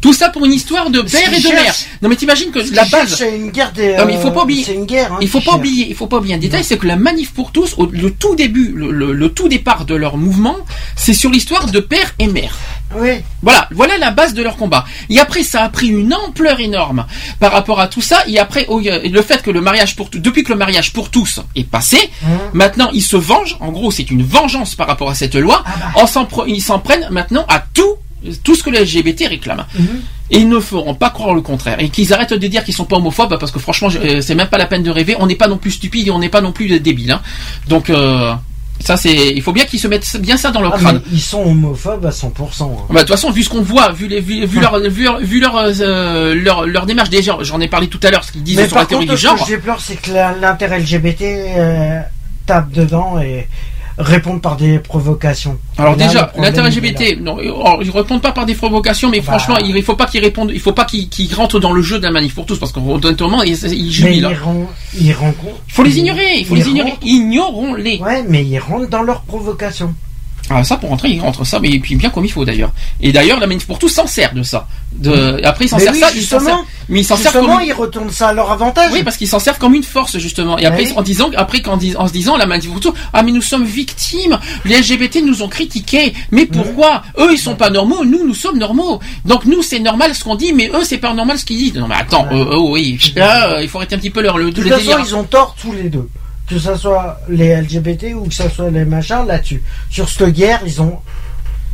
Tout 0.00 0.12
ça 0.12 0.28
pour 0.28 0.44
une 0.46 0.52
histoire 0.52 0.90
de 0.90 1.00
père 1.02 1.32
et 1.32 1.40
de 1.40 1.48
mère. 1.48 1.74
Non 2.02 2.08
mais 2.08 2.16
t'imagines 2.16 2.50
que 2.50 2.60
la 2.74 2.84
base. 2.84 3.16
C'est 3.16 3.36
une 3.36 3.50
guerre 3.50 3.72
des. 3.72 3.96
Non 3.96 4.04
mais 4.06 4.14
il 4.14 4.20
faut 4.20 4.30
pas 4.30 4.40
euh, 4.40 4.44
oublier. 4.44 4.64
C'est 4.64 4.74
une 4.74 4.84
guerre. 4.86 5.12
hein, 5.14 5.18
Il 5.20 5.28
faut 5.28 5.40
pas 5.40 5.54
oublier, 5.56 5.86
il 5.88 5.94
faut 5.96 6.06
pas 6.06 6.18
oublier 6.18 6.34
un 6.34 6.38
détail, 6.38 6.62
c'est 6.62 6.78
que 6.78 6.86
la 6.86 6.96
manif 6.96 7.32
pour 7.32 7.50
tous, 7.52 7.74
au- 7.78 7.86
le 7.90 8.12
tout 8.12 8.36
début, 8.36 8.72
le, 8.74 8.90
le- 8.92 9.12
le 9.12 9.28
tout 9.32 9.48
départ 9.48 9.84
de 9.84 9.94
leur 9.94 10.16
mouvement, 10.16 10.56
c'est 10.96 11.14
sur 11.14 11.30
l'histoire 11.30 11.66
de 11.66 11.80
père 11.80 12.14
et 12.18 12.28
mère. 12.28 12.56
Oui. 12.96 13.10
Voilà, 13.42 13.68
voilà 13.72 13.98
la 13.98 14.10
base 14.10 14.32
de 14.34 14.42
leur 14.42 14.56
combat. 14.56 14.84
Et 15.10 15.18
après, 15.18 15.42
ça 15.42 15.62
a 15.62 15.68
pris 15.68 15.88
une 15.88 16.14
ampleur 16.14 16.58
énorme 16.60 17.04
par 17.38 17.52
rapport 17.52 17.80
à 17.80 17.88
tout 17.88 18.00
ça. 18.00 18.22
Et 18.28 18.38
après, 18.38 18.64
oh, 18.68 18.78
a 18.78 18.98
le 19.06 19.22
fait 19.22 19.42
que 19.42 19.50
le 19.50 19.60
mariage 19.60 19.94
pour 19.96 20.08
tous, 20.10 20.18
depuis 20.20 20.42
que 20.42 20.52
le 20.52 20.58
mariage 20.58 20.92
pour 20.94 21.10
tous 21.10 21.40
est 21.54 21.64
passé, 21.64 21.98
Hein 22.24 22.28
maintenant 22.54 22.88
ils 22.94 23.02
se 23.02 23.16
vengent. 23.16 23.56
En 23.60 23.72
gros, 23.72 23.90
c'est 23.90 24.10
une 24.10 24.22
vengeance 24.22 24.74
par 24.74 24.86
rapport 24.86 25.10
à 25.10 25.14
cette 25.14 25.34
loi. 25.34 25.62
Ah 25.66 25.74
bah. 25.94 26.06
S'en 26.06 26.26
ils 26.46 26.62
s'en 26.62 26.78
prennent 26.78 27.08
maintenant 27.10 27.44
à 27.48 27.62
tout, 27.74 27.96
tout 28.44 28.54
ce 28.54 28.62
que 28.62 28.70
les 28.70 28.80
LGBT 28.84 29.26
réclament. 29.28 29.66
Mhm. 29.78 29.86
Et 30.30 30.38
ils 30.38 30.48
ne 30.48 30.60
feront 30.60 30.94
pas 30.94 31.10
croire 31.10 31.34
le 31.34 31.40
contraire. 31.40 31.80
Et 31.80 31.88
qu'ils 31.88 32.12
arrêtent 32.12 32.34
de 32.34 32.46
dire 32.46 32.62
qu'ils 32.64 32.74
sont 32.74 32.84
pas 32.84 32.96
homophobes, 32.96 33.38
parce 33.38 33.50
que 33.52 33.58
franchement, 33.58 33.88
euh, 34.04 34.20
c'est 34.20 34.34
même 34.34 34.48
pas 34.48 34.58
la 34.58 34.66
peine 34.66 34.82
de 34.82 34.90
rêver. 34.90 35.16
On 35.18 35.26
n'est 35.26 35.34
pas 35.36 35.48
non 35.48 35.56
plus 35.56 35.70
stupide 35.70 36.08
et 36.08 36.10
on 36.10 36.18
n'est 36.18 36.28
pas 36.28 36.40
non 36.42 36.52
plus 36.52 36.80
débile. 36.80 37.12
Hein. 37.12 37.20
Donc, 37.68 37.88
euh, 37.90 38.34
ça 38.80 38.96
c'est, 38.96 39.30
il 39.30 39.42
faut 39.42 39.52
bien 39.52 39.64
qu'ils 39.64 39.80
se 39.80 39.88
mettent 39.88 40.20
bien 40.20 40.36
ça 40.36 40.50
dans 40.50 40.60
leur 40.60 40.74
Ah, 40.74 40.78
crâne. 40.78 41.02
ils 41.10 41.20
sont 41.20 41.42
homophobes 41.42 42.04
à 42.06 42.10
100%. 42.10 42.62
hein. 42.64 42.84
Bah, 42.90 42.94
de 42.94 42.98
toute 43.00 43.08
façon, 43.08 43.30
vu 43.30 43.42
ce 43.42 43.48
qu'on 43.48 43.62
voit, 43.62 43.90
vu, 43.92 44.06
les, 44.06 44.20
vu, 44.20 44.44
vu 44.46 44.60
leur, 44.60 44.78
vu, 44.80 45.02
leur- 45.04 45.18
vu 45.20 45.40
leur, 45.40 45.56
euh, 45.80 46.34
leur, 46.34 46.66
leur 46.66 46.86
démarche, 46.86 47.08
déjà, 47.10 47.38
j'en 47.40 47.60
ai 47.60 47.68
parlé 47.68 47.88
tout 47.88 47.98
à 48.02 48.10
l'heure, 48.10 48.22
ce 48.24 48.32
qu'ils 48.32 48.42
disent 48.44 48.56
Mais 48.58 48.68
sur 48.68 48.76
la 48.76 48.84
théorie 48.86 49.06
du 49.06 49.10
ce 49.16 49.16
que 49.16 49.20
genre. 49.28 49.46
je 49.46 49.54
déplore, 49.54 49.80
c'est 49.80 49.96
que 49.96 50.12
la- 50.12 50.32
l'inter 50.40 50.66
LGBT 50.66 51.22
euh, 51.56 52.00
tape 52.46 52.70
dedans 52.70 53.18
et 53.18 53.48
répondent 53.98 54.40
par 54.40 54.56
des 54.56 54.78
provocations. 54.78 55.58
Alors 55.76 55.96
là, 55.96 56.06
déjà, 56.06 56.20
le 56.22 56.28
problème, 56.28 56.44
l'intérêt 56.44 56.70
il 56.70 56.78
est 56.78 56.92
là. 56.92 57.16
LGBT, 57.16 57.20
non, 57.20 57.80
ils 57.82 57.90
répondent 57.90 58.22
pas 58.22 58.32
par 58.32 58.46
des 58.46 58.54
provocations, 58.54 59.10
mais 59.10 59.18
Bah. 59.20 59.24
franchement, 59.38 59.56
il, 59.58 59.76
il 59.76 59.82
faut 59.82 59.96
pas 59.96 60.06
qu'ils 60.06 60.20
répondent, 60.22 60.50
il 60.52 60.60
faut 60.60 60.72
pas 60.72 60.84
qu'ils 60.84 61.34
rentrent 61.34 61.58
dans 61.60 61.72
le 61.72 61.82
jeu 61.82 61.98
de 61.98 62.04
la 62.04 62.10
manif 62.10 62.34
pour 62.34 62.46
tous, 62.46 62.58
parce 62.58 62.72
qu'honnêtement, 62.72 63.42
ils, 63.42 63.56
ils 63.74 63.90
jubilent. 63.92 64.16
ils, 64.18 64.24
hein. 64.24 64.66
ils 64.98 65.12
rencontrent. 65.12 65.60
Il 65.66 65.72
faut 65.72 65.82
les 65.82 65.98
ignorer, 65.98 66.38
il 66.38 66.46
faut 66.46 66.54
ils 66.54 66.62
les 66.62 66.68
ignorer. 66.70 66.94
Ignorons-les. 67.02 67.98
Ouais, 67.98 68.24
mais 68.28 68.44
ils 68.44 68.58
rentrent 68.58 68.88
dans 68.88 69.02
leur 69.02 69.22
provocation. 69.22 69.94
Ah, 70.50 70.64
ça, 70.64 70.76
pour 70.76 70.88
rentrer, 70.90 71.10
ils 71.10 71.20
rentrent 71.20 71.44
ça, 71.44 71.58
mais 71.60 71.78
puis 71.78 71.94
bien 71.96 72.10
comme 72.10 72.24
il 72.24 72.32
faut 72.32 72.44
d'ailleurs. 72.44 72.72
Et 73.00 73.12
d'ailleurs, 73.12 73.38
la 73.40 73.46
manif 73.46 73.66
pour 73.66 73.78
tous 73.78 73.88
s'en 73.88 74.06
sert 74.06 74.32
de 74.34 74.42
ça. 74.42 74.66
De, 74.92 75.40
après, 75.44 75.66
ils 75.66 75.68
s'en 75.68 75.78
servent 75.78 75.94
oui, 75.94 76.00
ça, 76.00 76.06
ils 76.08 76.14
s'en 76.14 76.20
justement. 76.38 76.40
servent. 76.40 76.64
Mais 76.88 77.00
ils 77.00 77.04
s'en 77.04 77.16
servent 77.16 77.34
Justement, 77.34 77.56
comme 77.58 77.66
ils 77.66 77.72
retournent 77.72 78.10
ça 78.10 78.28
à 78.28 78.32
leur 78.32 78.50
avantage. 78.50 78.90
Oui, 78.92 79.02
parce 79.02 79.16
qu'ils 79.18 79.28
s'en 79.28 79.38
servent 79.38 79.58
comme 79.58 79.74
une 79.74 79.82
force 79.82 80.18
justement. 80.18 80.58
Et 80.58 80.64
après, 80.64 80.86
Oui. 80.86 80.92
en 80.96 81.02
disant, 81.02 81.30
après, 81.36 81.60
qu'en 81.60 81.76
dis- 81.76 81.94
en 81.96 82.08
se 82.08 82.12
disant, 82.12 82.36
la 82.36 82.46
manif 82.46 82.70
pour 82.70 82.80
tous, 82.80 82.94
ah 83.12 83.22
mais 83.22 83.32
nous 83.32 83.42
sommes 83.42 83.64
victimes. 83.64 84.38
Les 84.64 84.76
LGBT 84.80 85.22
nous 85.22 85.42
ont 85.42 85.48
critiqués. 85.48 86.14
Mais 86.30 86.46
pourquoi 86.46 87.02
Eux, 87.18 87.32
ils 87.32 87.38
sont 87.38 87.56
pas 87.56 87.70
normaux. 87.70 88.04
Nous, 88.04 88.26
nous 88.26 88.34
sommes 88.34 88.58
normaux. 88.58 89.00
Donc 89.26 89.44
nous, 89.44 89.62
c'est 89.62 89.80
normal 89.80 90.14
ce 90.14 90.24
qu'on 90.24 90.34
dit, 90.36 90.52
mais 90.52 90.70
eux, 90.74 90.84
c'est 90.84 90.98
pas 90.98 91.12
normal 91.12 91.38
ce 91.38 91.44
qu'ils 91.44 91.58
disent. 91.58 91.74
Non 91.74 91.88
mais 91.88 91.96
attends, 91.96 92.26
euh, 92.32 92.46
oh, 92.56 92.70
oui, 92.72 92.98
euh, 93.18 93.58
il 93.60 93.68
faut 93.68 93.78
arrêter 93.78 93.94
un 93.94 93.98
petit 93.98 94.10
peu 94.10 94.22
leur 94.22 94.38
le, 94.38 94.50
de 94.50 94.62
toute 94.62 94.68
façon, 94.70 94.80
délire. 94.80 95.00
ils 95.06 95.14
ont 95.14 95.24
tort 95.24 95.54
tous 95.60 95.72
les 95.72 95.90
deux. 95.90 96.08
Que 96.48 96.58
ce 96.58 96.76
soit 96.76 97.20
les 97.28 97.54
LGBT 97.60 98.14
ou 98.14 98.26
que 98.26 98.34
ce 98.34 98.48
soit 98.48 98.70
les 98.70 98.84
machins 98.84 99.26
là-dessus. 99.26 99.62
Sur 99.90 100.08
cette 100.08 100.30
guerre, 100.30 100.60
ils 100.64 100.80
ont. 100.80 100.98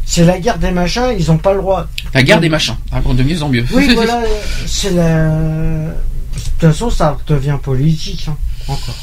C'est 0.04 0.24
la 0.24 0.38
guerre 0.38 0.58
des 0.58 0.70
machins, 0.70 1.14
ils 1.18 1.30
ont 1.30 1.38
pas 1.38 1.54
le 1.54 1.60
droit. 1.60 1.86
La 2.12 2.22
guerre 2.22 2.40
des 2.40 2.48
machins. 2.48 2.76
Ah, 2.92 3.00
de 3.00 3.22
mieux 3.22 3.42
en 3.42 3.48
mieux. 3.48 3.64
Oui, 3.72 3.92
voilà, 3.94 4.20
c'est 4.66 4.90
la. 4.90 5.28
De 5.28 5.92
toute 6.34 6.72
façon, 6.72 6.90
ça 6.90 7.16
devient 7.26 7.58
politique, 7.62 8.26
hein, 8.28 8.36
encore. 8.68 8.96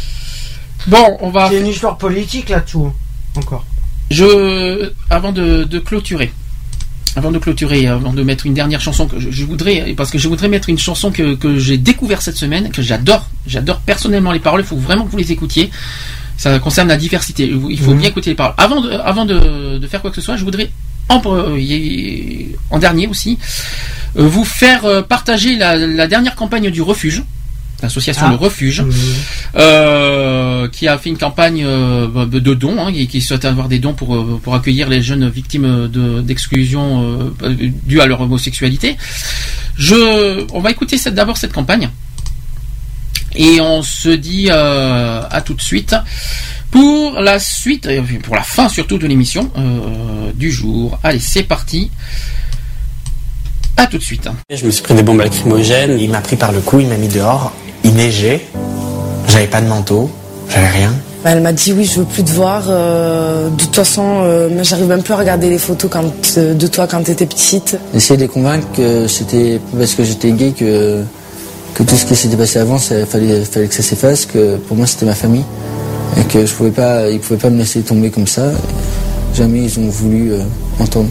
Bon, 0.87 1.17
on 1.21 1.29
va. 1.29 1.49
C'est 1.49 1.59
une 1.59 1.67
histoire 1.67 1.97
politique 1.97 2.49
là-dessous, 2.49 2.87
hein, 2.87 2.93
encore. 3.39 3.65
Je, 4.09 4.91
avant 5.09 5.31
de, 5.31 5.63
de 5.63 5.79
clôturer, 5.79 6.33
avant 7.15 7.31
de 7.31 7.39
clôturer, 7.39 7.87
avant 7.87 8.13
de 8.13 8.23
mettre 8.23 8.45
une 8.45 8.53
dernière 8.53 8.79
chanson 8.81 9.05
que 9.07 9.19
je, 9.19 9.29
je 9.31 9.43
voudrais, 9.45 9.93
parce 9.97 10.09
que 10.11 10.17
je 10.17 10.27
voudrais 10.29 10.47
mettre 10.47 10.69
une 10.69 10.79
chanson 10.79 11.11
que, 11.11 11.35
que 11.35 11.57
j'ai 11.59 11.77
découvert 11.77 12.21
cette 12.21 12.37
semaine, 12.37 12.69
que 12.71 12.81
j'adore, 12.81 13.27
j'adore 13.47 13.79
personnellement 13.81 14.31
les 14.31 14.39
paroles. 14.39 14.61
Il 14.61 14.67
faut 14.67 14.77
vraiment 14.77 15.05
que 15.05 15.11
vous 15.11 15.17
les 15.17 15.31
écoutiez. 15.31 15.69
Ça 16.37 16.57
concerne 16.59 16.87
la 16.87 16.97
diversité. 16.97 17.45
Il 17.69 17.79
faut 17.79 17.91
Mhm. 17.91 17.99
bien 17.99 18.09
écouter 18.09 18.29
les 18.31 18.35
paroles. 18.35 18.55
Avant 18.57 18.81
de, 18.81 18.89
avant 18.91 19.25
de, 19.25 19.77
de 19.77 19.87
faire 19.87 20.01
quoi 20.01 20.09
que 20.09 20.15
ce 20.15 20.21
soit, 20.21 20.37
je 20.37 20.43
voudrais 20.43 20.71
en, 21.09 21.21
euh, 21.25 21.57
en 22.69 22.79
dernier 22.79 23.07
aussi 23.07 23.37
euh, 24.17 24.25
vous 24.27 24.45
faire 24.45 24.85
euh, 24.85 25.01
partager 25.01 25.55
la, 25.57 25.75
la 25.75 26.07
dernière 26.07 26.35
campagne 26.35 26.69
du 26.71 26.81
refuge, 26.81 27.23
l'association 27.81 28.25
Ah. 28.27 28.31
Le 28.31 28.35
Refuge 28.35 28.81
Mhm. 28.81 28.93
euh, 29.55 30.67
qui 30.69 30.87
a 30.87 30.97
fait 30.97 31.09
une 31.09 31.17
campagne 31.17 31.63
euh, 31.65 32.25
de 32.25 32.53
dons 32.53 32.77
hein, 32.79 32.91
et 32.95 33.07
qui 33.07 33.21
souhaite 33.21 33.45
avoir 33.45 33.67
des 33.67 33.79
dons 33.79 33.93
pour 33.93 34.15
euh, 34.15 34.39
pour 34.43 34.55
accueillir 34.55 34.87
les 34.89 35.01
jeunes 35.01 35.27
victimes 35.29 35.87
de 35.87 36.21
d'exclusion 36.21 37.31
euh, 37.43 37.55
due 37.85 38.01
à 38.01 38.05
leur 38.05 38.21
homosexualité. 38.21 38.97
Je, 39.77 40.45
on 40.53 40.59
va 40.59 40.71
écouter 40.71 40.97
cette- 40.97 41.15
d'abord 41.15 41.37
cette 41.37 41.53
campagne 41.53 41.89
et 43.35 43.61
on 43.61 43.81
se 43.81 44.09
dit 44.09 44.47
euh, 44.49 45.21
à 45.29 45.41
tout 45.41 45.53
de 45.53 45.61
suite 45.61 45.95
pour 46.69 47.19
la 47.19 47.37
suite, 47.39 47.87
pour 48.23 48.35
la 48.35 48.43
fin 48.43 48.69
surtout 48.69 48.97
de 48.97 49.05
l'émission 49.07 49.51
euh, 49.57 50.31
du 50.35 50.51
jour. 50.51 50.99
Allez, 51.03 51.19
c'est 51.19 51.43
parti. 51.43 51.91
À 53.77 53.87
tout 53.87 53.97
de 53.97 54.03
suite. 54.03 54.29
Je 54.49 54.65
me 54.65 54.71
suis 54.71 54.83
pris 54.83 54.93
des 54.93 55.01
bombes 55.03 55.19
lacrymogènes. 55.19 55.97
Il 55.99 56.09
m'a 56.11 56.21
pris 56.21 56.35
par 56.35 56.51
le 56.51 56.59
cou, 56.61 56.79
il 56.81 56.87
m'a 56.87 56.97
mis 56.97 57.07
dehors. 57.07 57.51
Il 57.83 57.93
neigeait. 57.93 58.41
J'avais 59.27 59.47
pas 59.47 59.61
de 59.61 59.67
manteau. 59.67 60.09
J'avais 60.49 60.67
rien. 60.69 60.93
Bah, 61.23 61.31
Elle 61.33 61.41
m'a 61.41 61.53
dit 61.53 61.71
oui, 61.73 61.85
je 61.85 61.99
veux 61.99 62.05
plus 62.05 62.23
te 62.23 62.31
voir. 62.31 62.63
euh, 62.67 63.49
de 63.49 63.55
toute 63.55 63.75
façon, 63.75 64.21
euh, 64.23 64.49
j'arrive 64.63 64.87
même 64.87 65.03
plus 65.03 65.13
à 65.13 65.17
regarder 65.17 65.49
les 65.49 65.59
photos 65.59 65.89
quand, 65.91 66.03
euh, 66.37 66.53
de 66.53 66.67
toi 66.67 66.87
quand 66.87 67.03
t'étais 67.03 67.25
petite. 67.25 67.77
Essayer 67.93 68.17
de 68.17 68.23
les 68.23 68.27
convaincre 68.27 68.65
que 68.75 69.07
c'était 69.07 69.59
parce 69.77 69.93
que 69.93 70.03
j'étais 70.03 70.31
gay 70.31 70.51
que, 70.51 71.03
que 71.75 71.83
tout 71.83 71.95
ce 71.95 72.05
qui 72.05 72.15
s'était 72.15 72.35
passé 72.37 72.59
avant, 72.59 72.77
il 72.77 73.05
fallait, 73.05 73.45
fallait 73.45 73.67
que 73.67 73.75
ça 73.75 73.83
s'efface, 73.83 74.25
que 74.25 74.55
pour 74.57 74.75
moi 74.77 74.87
c'était 74.87 75.05
ma 75.05 75.15
famille. 75.15 75.43
Et 76.19 76.23
que 76.23 76.45
je 76.45 76.53
pouvais 76.53 76.71
pas, 76.71 77.09
ils 77.09 77.19
pouvaient 77.19 77.39
pas 77.39 77.49
me 77.49 77.57
laisser 77.59 77.81
tomber 77.81 78.09
comme 78.09 78.27
ça. 78.27 78.51
Jamais 79.33 79.59
ils 79.63 79.79
ont 79.79 79.87
voulu 79.89 80.33
euh, 80.33 80.39
entendre. 80.79 81.09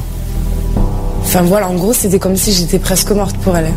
Enfin 1.22 1.42
voilà, 1.42 1.68
en 1.68 1.74
gros, 1.74 1.92
c'était 1.92 2.18
comme 2.18 2.36
si 2.36 2.52
j'étais 2.52 2.78
presque 2.80 3.12
morte 3.12 3.36
pour 3.36 3.56
elle. 3.56 3.70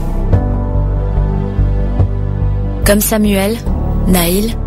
Comme 2.86 3.00
Samuel, 3.00 3.58
Naïl, 4.08 4.58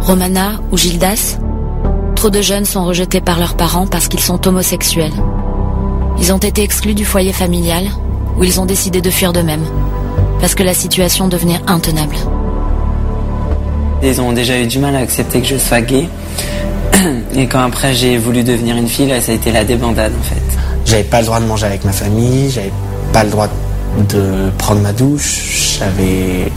Romana 0.00 0.52
ou 0.72 0.78
Gildas, 0.78 1.38
trop 2.16 2.30
de 2.30 2.40
jeunes 2.40 2.64
sont 2.64 2.84
rejetés 2.84 3.20
par 3.20 3.38
leurs 3.38 3.56
parents 3.56 3.86
parce 3.86 4.08
qu'ils 4.08 4.20
sont 4.20 4.48
homosexuels. 4.48 5.12
Ils 6.18 6.32
ont 6.32 6.38
été 6.38 6.62
exclus 6.62 6.94
du 6.94 7.04
foyer 7.04 7.32
familial 7.32 7.84
où 8.38 8.44
ils 8.44 8.58
ont 8.58 8.64
décidé 8.64 9.02
de 9.02 9.10
fuir 9.10 9.34
d'eux-mêmes 9.34 9.66
parce 10.40 10.54
que 10.54 10.62
la 10.62 10.72
situation 10.72 11.28
devenait 11.28 11.60
intenable. 11.66 12.16
Ils 14.02 14.18
ont 14.22 14.32
déjà 14.32 14.58
eu 14.58 14.66
du 14.66 14.78
mal 14.78 14.96
à 14.96 15.00
accepter 15.00 15.42
que 15.42 15.46
je 15.46 15.58
sois 15.58 15.82
gay. 15.82 16.08
Et 17.34 17.46
quand 17.48 17.60
après 17.60 17.92
j'ai 17.92 18.16
voulu 18.16 18.44
devenir 18.44 18.76
une 18.76 18.88
fille, 18.88 19.08
là, 19.08 19.20
ça 19.20 19.32
a 19.32 19.34
été 19.34 19.52
la 19.52 19.64
débandade 19.64 20.12
en 20.18 20.22
fait. 20.22 20.58
J'avais 20.86 21.04
pas 21.04 21.20
le 21.20 21.26
droit 21.26 21.38
de 21.38 21.44
manger 21.44 21.66
avec 21.66 21.84
ma 21.84 21.92
famille, 21.92 22.50
j'avais 22.50 22.72
pas 23.12 23.24
le 23.24 23.30
droit 23.30 23.48
de 24.08 24.50
prendre 24.56 24.80
ma 24.80 24.92
douche, 24.92 25.78
j'avais 25.78 26.50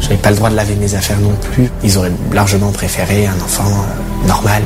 j'avais 0.00 0.16
pas 0.16 0.30
le 0.30 0.36
droit 0.36 0.50
de 0.50 0.56
laver 0.56 0.74
mes 0.76 0.94
affaires 0.94 1.18
non 1.20 1.34
plus. 1.52 1.70
Ils 1.84 1.96
auraient 1.98 2.12
largement 2.32 2.70
préféré 2.72 3.26
un 3.26 3.34
enfant 3.44 3.64
euh, 3.68 4.28
normal. 4.28 4.62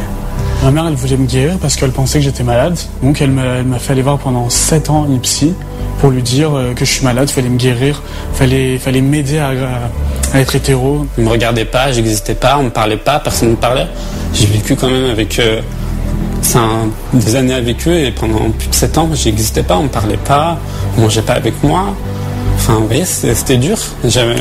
Ma 0.63 0.71
mère, 0.71 0.87
elle 0.89 0.95
voulait 0.95 1.17
me 1.17 1.27
guérir 1.27 1.57
parce 1.59 1.75
qu'elle 1.77 1.91
pensait 1.93 2.19
que 2.19 2.25
j'étais 2.25 2.43
malade. 2.43 2.77
Donc 3.03 3.21
elle 3.23 3.31
m'a 3.31 3.43
elle 3.61 3.65
m'a 3.65 3.79
fait 3.79 3.93
aller 3.93 4.03
voir 4.03 4.19
pendant 4.19 4.51
7 4.51 4.91
ans 4.91 5.07
une 5.09 5.21
psy 5.21 5.55
pour 6.01 6.11
lui 6.11 6.23
dire 6.23 6.55
euh, 6.55 6.75
que 6.75 6.85
je 6.85 6.91
suis 6.93 7.05
malade, 7.05 7.31
fallait 7.31 7.49
me 7.49 7.57
guérir, 7.59 8.03
fallait, 8.35 8.79
fallait 8.79 9.01
m'aider 9.01 9.39
à, 9.39 9.49
à- 9.49 10.37
à 10.37 10.41
être 10.41 10.55
hétéro. 10.57 11.07
Ils 11.19 11.25
me 11.25 11.31
regardaient 11.31 11.65
pas, 11.65 11.93
j'existais 11.93 12.35
pas, 12.35 12.57
on 12.59 12.65
me 12.65 12.71
parlait 12.71 12.97
pas, 12.99 13.19
personne 13.21 13.49
ne 13.49 13.55
me 13.55 13.59
parlait. 13.59 13.87
J'ai 14.35 14.47
vécu 14.47 14.77
quand 14.77 14.89
même 14.91 15.11
avec 15.11 15.39
euh, 15.39 15.61
ça, 16.43 16.61
un- 16.61 17.17
des 17.19 17.37
années 17.37 17.55
avec 17.55 17.87
eux 17.89 17.95
et 17.99 18.11
pendant 18.13 18.51
plus 18.51 18.69
de 18.69 18.75
7 18.75 18.99
ans, 18.99 19.09
j'existais 19.15 19.63
pas, 19.63 19.77
on 19.79 19.85
me 19.85 19.89
parlait 19.89 20.17
pas, 20.19 20.59
on 20.97 21.03
mangeait 21.03 21.23
pas 21.23 21.35
avec 21.35 21.63
moi. 21.63 21.95
Enfin, 22.57 22.75
vous 22.75 22.87
voyez, 22.87 23.05
c'était 23.07 23.57
dur. 23.57 23.79
J'avais, 24.05 24.37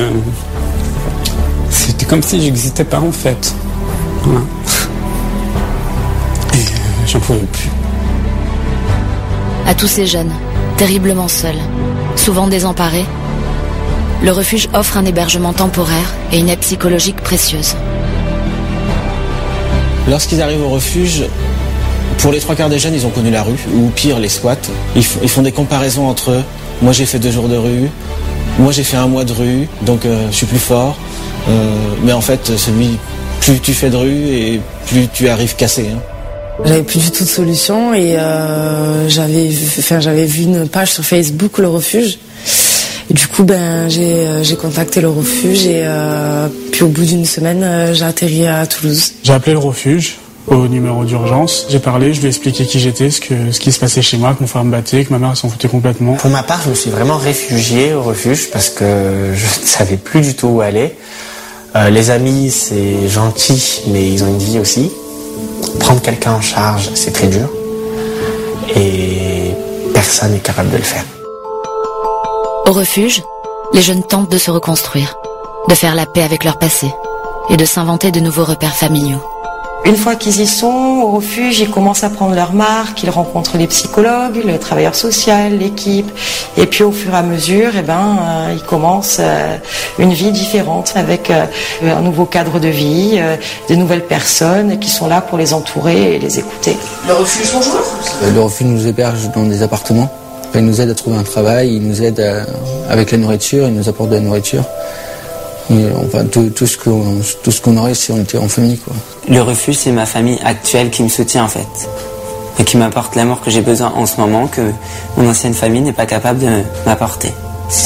C'était 1.70 2.06
comme 2.06 2.22
si 2.24 2.42
j'existais 2.42 2.84
pas 2.84 3.00
en 3.00 3.12
fait. 3.12 3.54
Voilà. 4.24 4.42
Et 6.54 6.58
euh, 6.58 7.08
j'en 7.08 7.20
pouvais 7.20 7.40
plus. 7.40 7.70
À 9.68 9.74
tous 9.76 9.88
ces 9.88 10.06
jeunes, 10.08 10.32
terriblement 10.78 11.28
seuls, 11.28 11.60
souvent 12.16 12.48
désemparés, 12.48 13.06
le 14.22 14.32
refuge 14.32 14.68
offre 14.74 14.98
un 14.98 15.06
hébergement 15.06 15.54
temporaire 15.54 16.14
et 16.32 16.40
une 16.40 16.50
aide 16.50 16.60
psychologique 16.60 17.18
précieuse. 17.22 17.76
Lorsqu'ils 20.10 20.42
arrivent 20.42 20.64
au 20.64 20.70
refuge, 20.70 21.24
pour 22.18 22.32
les 22.32 22.40
trois 22.40 22.56
quarts 22.56 22.70
des 22.70 22.80
jeunes, 22.80 22.96
ils 22.96 23.06
ont 23.06 23.12
connu 23.12 23.30
la 23.30 23.44
rue, 23.44 23.56
ou 23.76 23.90
pire, 23.96 24.20
les 24.20 24.28
squats. 24.28 24.56
Ils, 24.96 25.04
f- 25.04 25.18
ils 25.22 25.30
font 25.30 25.44
des 25.44 25.52
comparaisons 25.52 26.08
entre 26.10 26.32
eux. 26.32 26.44
Moi, 26.82 26.92
j'ai 26.94 27.06
fait 27.06 27.20
deux 27.20 27.32
jours 27.32 27.48
de 27.48 27.56
rue. 27.56 27.90
Moi, 28.58 28.72
j'ai 28.74 28.84
fait 28.84 28.98
un 28.98 29.08
mois 29.08 29.24
de 29.24 29.32
rue, 29.32 29.70
donc 29.84 30.06
euh, 30.06 30.28
je 30.32 30.36
suis 30.36 30.46
plus 30.48 30.58
fort. 30.60 30.98
Euh, 31.50 31.54
mais 32.04 32.14
en 32.14 32.22
fait, 32.22 32.58
celui, 32.58 32.98
plus 33.42 33.60
tu 33.60 33.74
fais 33.74 33.90
de 33.90 33.96
rue 33.98 34.28
et 34.30 34.60
plus 34.88 35.08
tu 35.14 35.28
arrives 35.30 35.56
cassé. 35.56 35.88
hein. 35.94 36.00
J'avais 36.66 36.84
plus 36.84 37.00
du 37.00 37.12
tout 37.12 37.24
de 37.24 37.30
solution 37.30 37.94
et 37.94 38.18
euh, 38.18 39.08
j'avais, 39.08 39.48
vu- 39.48 39.80
enfin, 39.80 40.00
j'avais 40.02 40.26
vu 40.26 40.44
une 40.44 40.68
page 40.68 40.92
sur 40.92 41.04
Facebook, 41.06 41.58
le 41.58 41.70
refuge. 41.70 42.20
Et 43.10 43.14
du 43.14 43.28
coup, 43.28 43.44
ben, 43.44 43.88
j'ai, 43.90 44.28
euh, 44.28 44.44
contacté 44.62 45.00
le 45.02 45.10
refuge 45.10 45.66
et 45.66 45.82
euh, 45.86 46.48
puis 46.72 46.84
au 46.84 46.90
bout 46.90 47.06
d'une 47.06 47.26
semaine, 47.26 47.94
j'ai 47.94 48.04
atterri 48.06 48.46
à 48.46 48.68
Toulouse. 48.68 49.14
J'ai 49.24 49.34
appelé 49.34 49.54
le 49.54 49.60
refuge 49.60 50.18
au 50.48 50.68
numéro 50.68 51.06
d'urgence. 51.06 51.66
J'ai 51.70 51.80
parlé, 51.80 52.14
je 52.14 52.20
lui 52.20 52.26
ai 52.26 52.30
expliqué 52.30 52.66
qui 52.66 52.80
j'étais, 52.80 53.10
ce, 53.10 53.22
que, 53.22 53.52
ce 53.52 53.60
qui 53.60 53.72
se 53.72 53.80
passait 53.80 54.02
chez 54.02 54.18
moi, 54.18 54.34
que 54.34 54.42
mon 54.42 54.48
frère 54.48 54.64
me 54.66 54.72
battait, 54.72 55.06
que 55.06 55.14
ma 55.14 55.18
mère 55.20 55.38
s'en 55.38 55.48
foutait 55.50 55.70
complètement. 55.70 56.16
Pour 56.16 56.30
ma 56.30 56.44
part, 56.44 56.62
je 56.66 56.70
me 56.72 56.76
suis 56.76 56.90
vraiment 56.92 57.18
réfugié 57.18 57.94
au 57.94 58.04
refuge 58.04 58.50
parce 58.52 58.70
que 58.70 58.84
je 59.34 59.62
ne 59.62 59.66
savais 59.66 59.98
plus 59.98 60.22
du 60.22 60.34
tout 60.36 60.48
où 60.48 60.62
aller. 60.62 60.94
Euh, 61.76 61.90
les 61.90 62.10
amis, 62.10 62.50
c'est 62.50 63.08
gentil, 63.08 63.84
mais 63.88 64.10
ils 64.12 64.24
ont 64.24 64.28
une 64.28 64.40
vie 64.40 64.60
aussi. 64.60 64.92
Prendre 65.80 66.02
quelqu'un 66.02 66.34
en 66.34 66.42
charge, 66.42 66.90
c'est 66.96 67.12
très 67.12 67.28
dur. 67.28 67.48
Et 68.76 69.52
personne 69.94 70.32
n'est 70.32 70.40
capable 70.40 70.72
de 70.72 70.78
le 70.78 70.84
faire. 70.84 71.04
Au 72.66 72.72
refuge, 72.72 73.22
les 73.74 73.82
jeunes 73.82 74.04
tentent 74.04 74.32
de 74.32 74.38
se 74.38 74.50
reconstruire, 74.50 75.16
de 75.68 75.76
faire 75.76 75.96
la 75.96 76.06
paix 76.06 76.24
avec 76.24 76.44
leur 76.44 76.58
passé 76.58 76.92
et 77.50 77.58
de 77.58 77.66
s'inventer 77.66 78.12
de 78.12 78.20
nouveaux 78.20 78.46
repères 78.46 78.76
familiaux. 78.76 79.22
Une 79.86 79.96
fois 79.96 80.16
qu'ils 80.16 80.40
y 80.42 80.46
sont, 80.46 81.02
au 81.04 81.12
refuge, 81.16 81.60
ils 81.60 81.70
commencent 81.72 82.04
à 82.04 82.10
prendre 82.10 82.36
leur 82.36 82.54
marque, 82.54 83.02
ils 83.02 83.10
rencontrent 83.10 83.58
les 83.58 83.66
psychologues, 83.66 84.40
le 84.46 84.60
travailleur 84.60 84.94
social, 84.94 85.58
l'équipe, 85.58 86.12
et 86.58 86.68
puis 86.68 86.84
au 86.84 86.92
fur 86.92 87.14
et 87.14 87.18
à 87.18 87.24
mesure, 87.24 87.72
eh 87.78 87.82
ben, 87.82 88.18
euh, 88.22 88.54
ils 88.56 88.62
commencent 88.64 89.18
euh, 89.20 89.58
une 89.98 90.14
vie 90.14 90.32
différente 90.32 90.94
avec 90.96 91.32
euh, 91.32 91.46
un 91.84 92.02
nouveau 92.02 92.26
cadre 92.26 92.60
de 92.60 92.68
vie, 92.68 93.14
euh, 93.16 93.36
des 93.68 93.78
nouvelles 93.78 94.06
personnes 94.06 94.78
qui 94.80 94.90
sont 94.92 95.08
là 95.08 95.22
pour 95.22 95.38
les 95.40 95.54
entourer 95.54 96.16
et 96.16 96.20
les 96.20 96.38
écouter. 96.38 96.78
Le 97.08 97.14
refuge 97.14 97.48
bonjour 97.54 97.82
Le 98.36 98.42
refuge 98.42 98.68
nous 98.68 98.86
héberge 98.86 99.30
dans 99.34 99.44
des 99.44 99.64
appartements. 99.64 100.12
Il 100.54 100.66
nous 100.66 100.82
aide 100.82 100.90
à 100.90 100.96
trouver 100.96 101.18
un 101.18 101.24
travail, 101.24 101.76
il 101.78 101.88
nous 101.88 102.04
aide 102.04 102.20
à- 102.20 102.92
avec 102.92 103.12
la 103.12 103.18
nourriture, 103.18 103.68
il 103.68 103.74
nous 103.74 103.88
apporte 103.90 104.10
de 104.10 104.16
la 104.16 104.22
nourriture. 104.22 104.64
Et, 105.72 105.86
enfin, 106.04 106.26
tout, 106.26 106.50
tout 106.50 106.66
ce 106.66 106.78
qu'on 106.78 107.20
tout 107.44 107.52
ce 107.52 107.62
qu'on 107.62 107.78
aurait 107.78 107.94
si 107.94 108.12
on 108.12 108.20
était 108.20 108.38
en 108.38 108.48
famille. 108.48 108.78
Quoi. 108.78 108.94
Le 109.28 109.42
refuge, 109.42 109.76
c'est 109.76 109.92
ma 109.92 110.06
famille 110.06 110.40
actuelle 110.44 110.90
qui 110.90 111.04
me 111.04 111.10
soutient 111.10 111.44
en 111.44 111.48
fait. 111.48 111.68
Et 112.58 112.64
qui 112.64 112.78
m'apporte 112.78 113.16
l'amour 113.16 113.42
que 113.42 113.52
j'ai 113.52 113.62
besoin 113.62 113.94
en 113.96 114.06
ce 114.06 114.20
moment, 114.20 114.48
que 114.48 114.72
mon 115.16 115.30
ancienne 115.30 115.54
famille 115.54 115.82
n'est 115.82 115.94
pas 115.94 116.06
capable 116.06 116.40
de 116.40 116.64
m'apporter. 116.86 117.32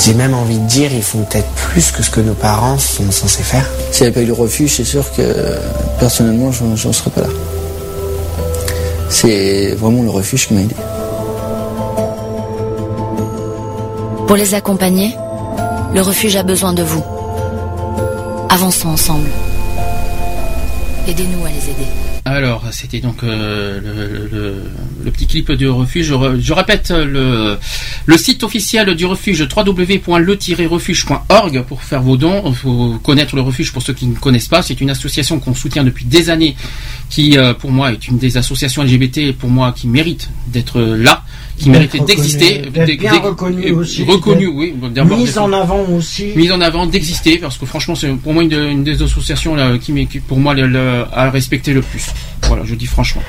J'ai 0.05 0.13
même 0.13 0.33
envie 0.33 0.57
de 0.57 0.65
dire, 0.65 0.93
ils 0.93 1.03
font 1.03 1.23
peut-être 1.23 1.49
plus 1.49 1.91
que 1.91 2.01
ce 2.01 2.09
que 2.09 2.21
nos 2.21 2.33
parents 2.33 2.77
sont 2.79 3.11
censés 3.11 3.43
faire. 3.43 3.69
S'il 3.91 4.03
n'y 4.03 4.07
avait 4.07 4.13
pas 4.13 4.21
eu 4.21 4.27
le 4.27 4.33
refuge, 4.33 4.77
c'est 4.77 4.85
sûr 4.85 5.03
que 5.13 5.35
personnellement, 5.99 6.51
je 6.51 6.63
n'en 6.63 6.93
serais 6.93 7.09
pas 7.09 7.21
là. 7.21 7.27
C'est 9.09 9.75
vraiment 9.75 10.03
le 10.03 10.09
refuge 10.09 10.47
qui 10.47 10.53
m'a 10.53 10.61
aidé. 10.61 10.75
Pour 14.25 14.37
les 14.37 14.53
accompagner, 14.53 15.15
le 15.93 16.01
refuge 16.01 16.37
a 16.37 16.43
besoin 16.43 16.73
de 16.73 16.81
vous. 16.81 17.03
Avançons 18.53 18.89
ensemble. 18.89 19.29
Aidez-nous 21.07 21.43
à 21.43 21.49
les 21.49 21.71
aider. 21.71 21.87
Alors, 22.23 22.63
c'était 22.69 22.99
donc 22.99 23.23
euh, 23.23 24.61
le, 25.03 25.09
petit 25.09 25.25
clip 25.25 25.51
du 25.53 25.67
refuge. 25.67 26.13
Je, 26.37 26.53
répète 26.53 26.91
le, 26.91 27.57
le 28.05 28.17
site 28.17 28.43
officiel 28.43 28.93
du 28.93 29.07
refuge 29.07 29.41
www.le-refuge.org 29.41 31.63
pour 31.63 31.81
faire 31.81 32.03
vos 32.03 32.15
dons. 32.15 32.43
Il 32.45 32.53
faut 32.53 32.99
connaître 33.01 33.35
le 33.35 33.41
refuge 33.41 33.73
pour 33.73 33.81
ceux 33.81 33.93
qui 33.93 34.05
ne 34.05 34.15
connaissent 34.15 34.49
pas. 34.49 34.61
C'est 34.61 34.81
une 34.81 34.91
association 34.91 35.39
qu'on 35.39 35.55
soutient 35.55 35.83
depuis 35.83 36.05
des 36.05 36.29
années, 36.29 36.55
qui 37.09 37.39
euh, 37.39 37.55
pour 37.55 37.71
moi 37.71 37.91
est 37.91 38.07
une 38.07 38.19
des 38.19 38.37
associations 38.37 38.83
LGBT 38.83 39.35
pour 39.35 39.49
moi 39.49 39.73
qui 39.75 39.87
mérite 39.87 40.29
d'être 40.45 40.79
là, 40.79 41.23
qui 41.63 41.97
reconnue, 41.99 42.15
d'exister, 42.15 42.61
bien 42.97 43.11
euh, 43.71 43.75
aussi, 43.75 44.03
reconnue, 44.03 44.45
d'être 44.45 44.53
oui, 44.53 44.73
mise 45.17 45.37
en 45.37 45.51
avant 45.53 45.83
aussi. 45.89 46.27
mise 46.35 46.51
en 46.51 46.61
avant, 46.61 46.85
d'exister, 46.85 47.37
parce 47.37 47.57
que 47.57 47.65
franchement, 47.65 47.95
c'est 47.95 48.09
pour 48.13 48.33
moi 48.33 48.43
une, 48.43 48.49
de- 48.49 48.65
une 48.69 48.83
des 48.83 49.01
associations 49.01 49.55
là, 49.55 49.77
qui, 49.77 49.91
pour 50.27 50.39
moi, 50.39 50.53
le, 50.53 50.67
le- 50.67 51.05
à 51.13 51.29
respecter 51.29 51.73
le 51.73 51.81
plus. 51.81 52.05
Voilà, 52.47 52.63
je 52.65 52.75
dis 52.75 52.85
franchement. 52.87 53.23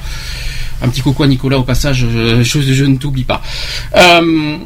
Un 0.83 0.89
petit 0.89 1.01
coucou 1.01 1.23
à 1.23 1.27
Nicolas 1.27 1.59
au 1.59 1.63
passage, 1.63 2.07
je, 2.13 2.43
je- 2.43 2.61
je 2.73 2.85
ne 2.85 2.97
t'oublie 2.97 3.25
pas. 3.25 3.41
Euh, 3.97 4.57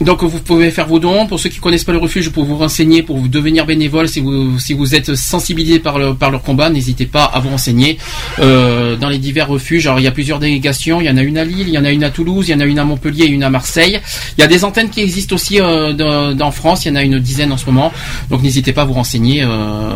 donc 0.00 0.22
vous 0.22 0.38
pouvez 0.40 0.70
faire 0.70 0.86
vos 0.86 0.98
dons. 0.98 1.26
Pour 1.26 1.40
ceux 1.40 1.48
qui 1.48 1.58
connaissent 1.58 1.84
pas 1.84 1.92
le 1.92 1.98
refuge, 1.98 2.30
pour 2.30 2.44
vous 2.44 2.56
renseigner, 2.56 3.02
pour 3.02 3.18
vous 3.18 3.28
devenir 3.28 3.66
bénévole, 3.66 4.08
si 4.08 4.20
vous 4.20 4.58
si 4.58 4.72
vous 4.72 4.94
êtes 4.94 5.14
sensibilisé 5.14 5.78
par 5.80 5.98
le 5.98 6.14
par 6.14 6.30
leur 6.30 6.42
combat, 6.42 6.70
n'hésitez 6.70 7.06
pas 7.06 7.24
à 7.24 7.40
vous 7.40 7.48
renseigner 7.50 7.98
euh, 8.38 8.96
dans 8.96 9.08
les 9.08 9.18
divers 9.18 9.48
refuges. 9.48 9.86
Alors 9.86 9.98
il 10.00 10.04
y 10.04 10.06
a 10.06 10.12
plusieurs 10.12 10.38
délégations. 10.38 11.00
Il 11.00 11.06
y 11.06 11.10
en 11.10 11.16
a 11.16 11.22
une 11.22 11.36
à 11.38 11.44
Lille, 11.44 11.66
il 11.68 11.74
y 11.74 11.78
en 11.78 11.84
a 11.84 11.90
une 11.90 12.04
à 12.04 12.10
Toulouse, 12.10 12.48
il 12.48 12.52
y 12.52 12.54
en 12.54 12.60
a 12.60 12.64
une 12.64 12.78
à 12.78 12.84
Montpellier 12.84 13.24
et 13.24 13.28
une 13.28 13.42
à 13.42 13.50
Marseille. 13.50 14.00
Il 14.36 14.40
y 14.40 14.44
a 14.44 14.46
des 14.46 14.64
antennes 14.64 14.90
qui 14.90 15.00
existent 15.00 15.34
aussi 15.34 15.60
euh, 15.60 15.92
dans, 15.92 16.34
dans 16.34 16.50
France. 16.52 16.84
Il 16.84 16.88
y 16.88 16.90
en 16.92 16.96
a 16.96 17.02
une 17.02 17.18
dizaine 17.18 17.50
en 17.52 17.56
ce 17.56 17.66
moment. 17.66 17.92
Donc 18.30 18.42
n'hésitez 18.42 18.72
pas 18.72 18.82
à 18.82 18.84
vous 18.84 18.92
renseigner 18.94 19.42
euh, 19.42 19.92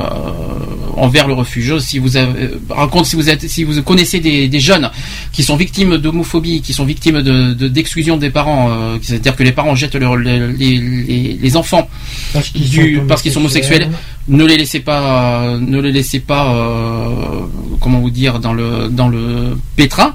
envers 0.96 1.26
le 1.26 1.34
refuge. 1.34 1.78
Si 1.78 1.98
vous 1.98 2.16
avez, 2.16 2.44
euh, 2.70 3.04
si 3.04 3.16
vous 3.16 3.28
êtes, 3.30 3.48
si 3.48 3.64
vous 3.64 3.82
connaissez 3.82 4.20
des, 4.20 4.48
des 4.48 4.60
jeunes 4.60 4.90
qui 5.32 5.42
sont 5.42 5.56
victimes 5.56 5.96
d'homophobie, 5.98 6.60
qui 6.60 6.72
sont 6.72 6.84
victimes 6.84 7.22
de 7.22 7.54
de- 7.54 7.68
d'exclusion 7.68 8.16
des 8.16 8.30
parents, 8.30 8.70
euh, 8.70 8.96
c'est-à-dire 9.02 9.36
que 9.36 9.42
les 9.42 9.52
parents 9.52 9.74
jettent 9.74 9.91
leur- 9.98 10.16
les, 10.16 10.38
les, 10.52 10.78
les- 10.78 11.38
les 11.40 11.56
enfants 11.56 11.88
Parce 12.32 12.48
qu'ils 12.48 12.66
sont 12.66 13.16
qu'ils 13.22 13.32
sont 13.32 13.40
homosexuels, 13.40 13.88
ne 14.28 14.44
les 14.44 14.56
laissez 14.56 14.80
pas, 14.80 15.42
euh, 15.44 15.58
ne 15.60 15.80
les 15.80 15.92
laissez 15.92 16.20
pas, 16.20 16.54
euh, 16.54 17.40
comment 17.80 18.00
vous 18.00 18.10
dire, 18.10 18.38
dans 18.40 18.52
le 18.52 18.88
dans 18.88 19.08
le 19.08 19.56
pétrin. 19.76 20.14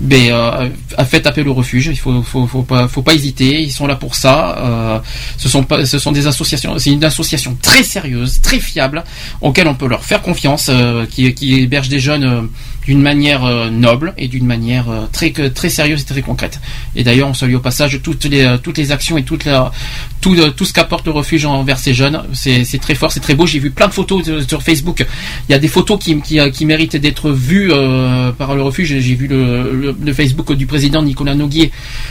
Mais 0.00 0.30
euh, 0.30 0.68
faites 1.08 1.26
appel 1.26 1.48
au 1.48 1.54
refuge. 1.54 1.86
Il 1.86 1.96
faut, 1.98 2.22
faut, 2.22 2.46
faut 2.46 2.62
pas, 2.62 2.86
faut 2.88 3.00
pas 3.02 3.14
hésiter. 3.14 3.62
Ils 3.62 3.72
sont 3.72 3.86
là 3.86 3.96
pour 3.96 4.14
ça. 4.14 4.56
Euh, 4.58 4.98
ce 5.38 5.48
sont 5.48 5.62
pas, 5.64 5.86
ce 5.86 5.98
sont 5.98 6.12
des 6.12 6.26
associations. 6.26 6.78
C'est 6.78 6.90
une 6.90 7.02
association 7.02 7.56
très 7.60 7.82
sérieuse, 7.82 8.40
très 8.42 8.60
fiable, 8.60 9.02
auquel 9.40 9.66
on 9.66 9.74
peut 9.74 9.88
leur 9.88 10.04
faire 10.04 10.20
confiance, 10.22 10.68
euh, 10.70 11.06
qui, 11.06 11.32
qui 11.34 11.54
héberge 11.60 11.88
des 11.88 12.00
jeunes 12.00 12.48
d'une 12.88 13.02
manière 13.02 13.44
euh, 13.44 13.68
noble 13.68 14.14
et 14.16 14.28
d'une 14.28 14.46
manière 14.46 14.88
euh, 14.88 15.04
très 15.12 15.30
très 15.30 15.68
sérieuse 15.68 16.00
et 16.00 16.04
très 16.04 16.22
concrète. 16.22 16.58
Et 16.96 17.04
d'ailleurs, 17.04 17.28
on 17.28 17.34
salue 17.34 17.54
au 17.54 17.60
passage 17.60 18.00
toutes 18.02 18.24
les 18.24 18.44
euh, 18.46 18.56
toutes 18.56 18.78
les 18.78 18.92
actions 18.92 19.18
et 19.18 19.24
toutes 19.24 19.44
la, 19.44 19.70
tout, 20.22 20.34
tout 20.56 20.64
ce 20.64 20.72
qu'apporte 20.72 21.04
le 21.04 21.12
refuge 21.12 21.44
envers 21.44 21.78
ces 21.78 21.92
jeunes. 21.92 22.22
C'est 22.32 22.80
très 22.80 22.94
fort, 22.94 23.12
c'est 23.12 23.20
très 23.20 23.34
beau. 23.34 23.46
J'ai 23.46 23.58
vu 23.58 23.70
plein 23.70 23.88
de 23.88 23.92
photos 23.92 24.22
sur 24.48 24.62
Facebook. 24.62 25.06
Il 25.48 25.52
y 25.52 25.54
a 25.54 25.58
des 25.58 25.68
photos 25.68 25.98
qui, 26.02 26.18
qui, 26.22 26.38
qui 26.50 26.64
méritent 26.64 26.96
d'être 26.96 27.30
vues 27.30 27.70
par 28.38 28.54
le 28.56 28.62
refuge. 28.62 28.98
J'ai 28.98 29.14
vu 29.14 29.26
le, 29.26 29.94
le, 30.02 30.12
Facebook 30.14 30.50
du 30.54 30.66
président 30.66 31.02
Nicolas 31.02 31.34
Noguier 31.34 31.70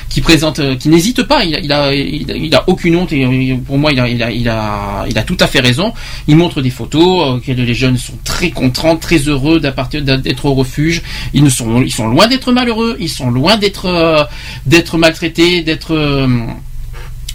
qui 0.09 0.21
présente, 0.21 0.61
qui 0.77 0.89
n'hésite 0.89 1.23
pas. 1.23 1.43
Il 1.43 1.59
il 1.63 1.71
a, 1.71 1.93
il 1.93 2.55
a, 2.55 2.63
aucune 2.67 2.95
honte 2.97 3.11
et 3.11 3.57
pour 3.65 3.77
moi, 3.79 3.91
il 3.91 3.99
a, 3.99 4.07
il 4.07 4.21
a, 4.23 4.31
il 4.31 4.47
a, 4.47 5.05
il 5.09 5.17
a 5.17 5.23
tout 5.23 5.37
à 5.39 5.47
fait 5.47 5.59
raison. 5.59 5.93
Il 6.27 6.37
montre 6.37 6.61
des 6.61 6.69
photos 6.69 7.41
que 7.41 7.51
les 7.51 7.73
jeunes 7.73 7.97
sont 7.97 8.17
très 8.23 8.51
contents, 8.51 8.95
très 8.95 9.17
heureux 9.17 9.59
d'être 9.59 10.45
au 10.45 10.53
refuge. 10.53 10.66
Ils 11.33 11.43
ne 11.43 11.49
sont, 11.49 11.81
ils 11.81 11.91
sont 11.93 12.07
loin 12.07 12.27
d'être 12.27 12.51
malheureux. 12.51 12.95
Ils 12.99 13.09
sont 13.09 13.29
loin 13.31 13.57
d'être, 13.57 13.85
euh, 13.85 14.23
d'être 14.65 14.97
maltraités, 14.97 15.61
d'être 15.63 15.93
euh, 15.93 16.27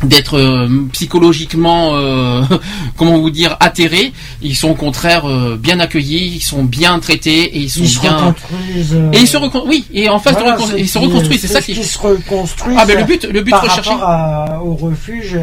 d'être 0.04 0.36
euh, 0.36 0.68
psychologiquement 0.92 1.90
euh, 1.94 2.42
comment 2.96 3.18
vous 3.20 3.30
dire 3.30 3.56
atterrés 3.60 4.12
ils 4.42 4.56
sont 4.56 4.70
au 4.70 4.74
contraire 4.74 5.28
euh, 5.28 5.56
bien 5.56 5.78
accueillis 5.78 6.32
ils 6.34 6.40
sont 6.42 6.64
bien 6.64 6.98
traités 6.98 7.44
et 7.56 7.58
ils 7.60 7.70
sont 7.70 7.80
Ils 7.82 7.88
se 7.88 8.00
bien 8.00 8.16
reconstruisent, 8.16 8.94
euh, 8.94 9.10
et 9.12 9.20
ils 9.20 9.28
se 9.28 9.36
recon- 9.36 9.62
oui 9.64 9.84
et 9.94 10.08
en 10.08 10.18
face 10.18 10.34
de 10.34 10.40
Voilà, 10.40 10.56
recon- 10.56 10.66
c'est 10.72 10.80
ils 10.80 10.88
se 10.88 10.98
reconstruisent 10.98 11.40
c'est 11.42 11.46
ça 11.46 11.62
qui 11.62 11.76
se 11.76 11.98
reconstruisent 11.98 12.76
Ah, 12.76 12.84
ben, 12.84 12.98
le 12.98 13.04
but- 13.04 13.24
le 13.32 13.42
but 13.42 13.52
par 13.52 13.62
recherché- 13.62 13.90
rapport 13.90 14.08
à- 14.08 14.60
au 14.64 14.74
refuge 14.74 15.38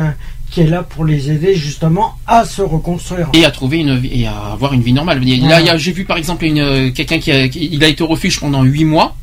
qui 0.52 0.62
est 0.62 0.68
là 0.68 0.82
pour 0.84 1.06
les 1.06 1.30
aider 1.32 1.54
justement 1.56 2.16
à 2.26 2.44
se 2.46 2.62
reconstruire. 2.62 3.28
et 3.34 3.46
à 3.46 3.52
trouver 3.52 3.78
une 3.80 3.98
vie- 3.98 4.22
et 4.22 4.28
à 4.28 4.34
avoir 4.54 4.74
une 4.74 4.82
vie 4.82 4.94
normale. 4.94 5.22
Là, 5.48 5.78
j'ai 5.78 5.92
vu 5.92 6.06
par 6.06 6.18
exemple 6.18 6.44
une 6.46 6.60
euh, 6.60 6.92
quelqu'un 6.92 7.20
qui 7.20 7.32
a, 7.32 7.48
qui- 7.48 7.70
il 7.72 7.84
a 7.84 7.88
été 7.88 8.02
au 8.04 8.08
refuge 8.08 8.40
pendant 8.40 8.64
huit 8.64 8.86
mois 8.86 9.16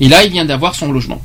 et 0.00 0.08
là 0.08 0.22
il 0.24 0.30
vient 0.30 0.44
d'avoir 0.44 0.74
son 0.74 0.92
logement. 0.92 1.20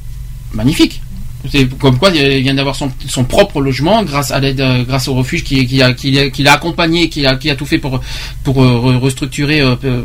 Magnifique. 0.53 1.01
C'est 1.49 1.69
comme 1.77 1.97
quoi 1.97 2.09
il 2.13 2.41
vient 2.41 2.53
d'avoir 2.53 2.75
son, 2.75 2.91
son 3.07 3.23
propre 3.23 3.61
logement 3.61 4.03
grâce 4.03 4.29
à 4.31 4.41
l'aide, 4.41 4.59
euh, 4.59 4.83
grâce 4.83 5.07
au 5.07 5.13
refuge 5.13 5.45
qui, 5.45 5.65
qui 5.65 5.81
a, 5.81 5.93
qui, 5.93 6.19
a, 6.19 6.29
qui 6.29 6.43
l'a 6.43 6.51
accompagné, 6.55 7.07
qui 7.07 7.25
a, 7.25 7.35
qui 7.37 7.49
a 7.49 7.55
tout 7.55 7.65
fait 7.65 7.77
pour 7.77 8.01
pour 8.43 8.61
euh, 8.61 8.67
re- 8.83 8.97
restructurer, 8.97 9.61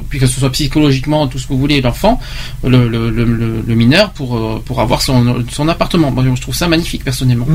puis 0.09 0.21
que 0.21 0.27
ce 0.29 0.39
soit 0.39 0.51
psychologiquement 0.53 1.27
tout 1.27 1.39
ce 1.41 1.49
que 1.49 1.53
vous 1.55 1.59
voulez 1.59 1.81
l'enfant, 1.81 2.21
le, 2.63 2.89
le, 2.89 3.11
le, 3.11 3.25
le- 3.25 3.65
le 3.67 3.75
mineur 3.75 4.11
pour 4.13 4.61
pour 4.63 4.81
avoir 4.81 5.03
son 5.03 5.43
son 5.51 5.67
appartement. 5.69 6.13
Moi, 6.13 6.23
je 6.37 6.41
trouve 6.41 6.55
ça 6.55 6.69
magnifique 6.69 7.03
personnellement. 7.03 7.47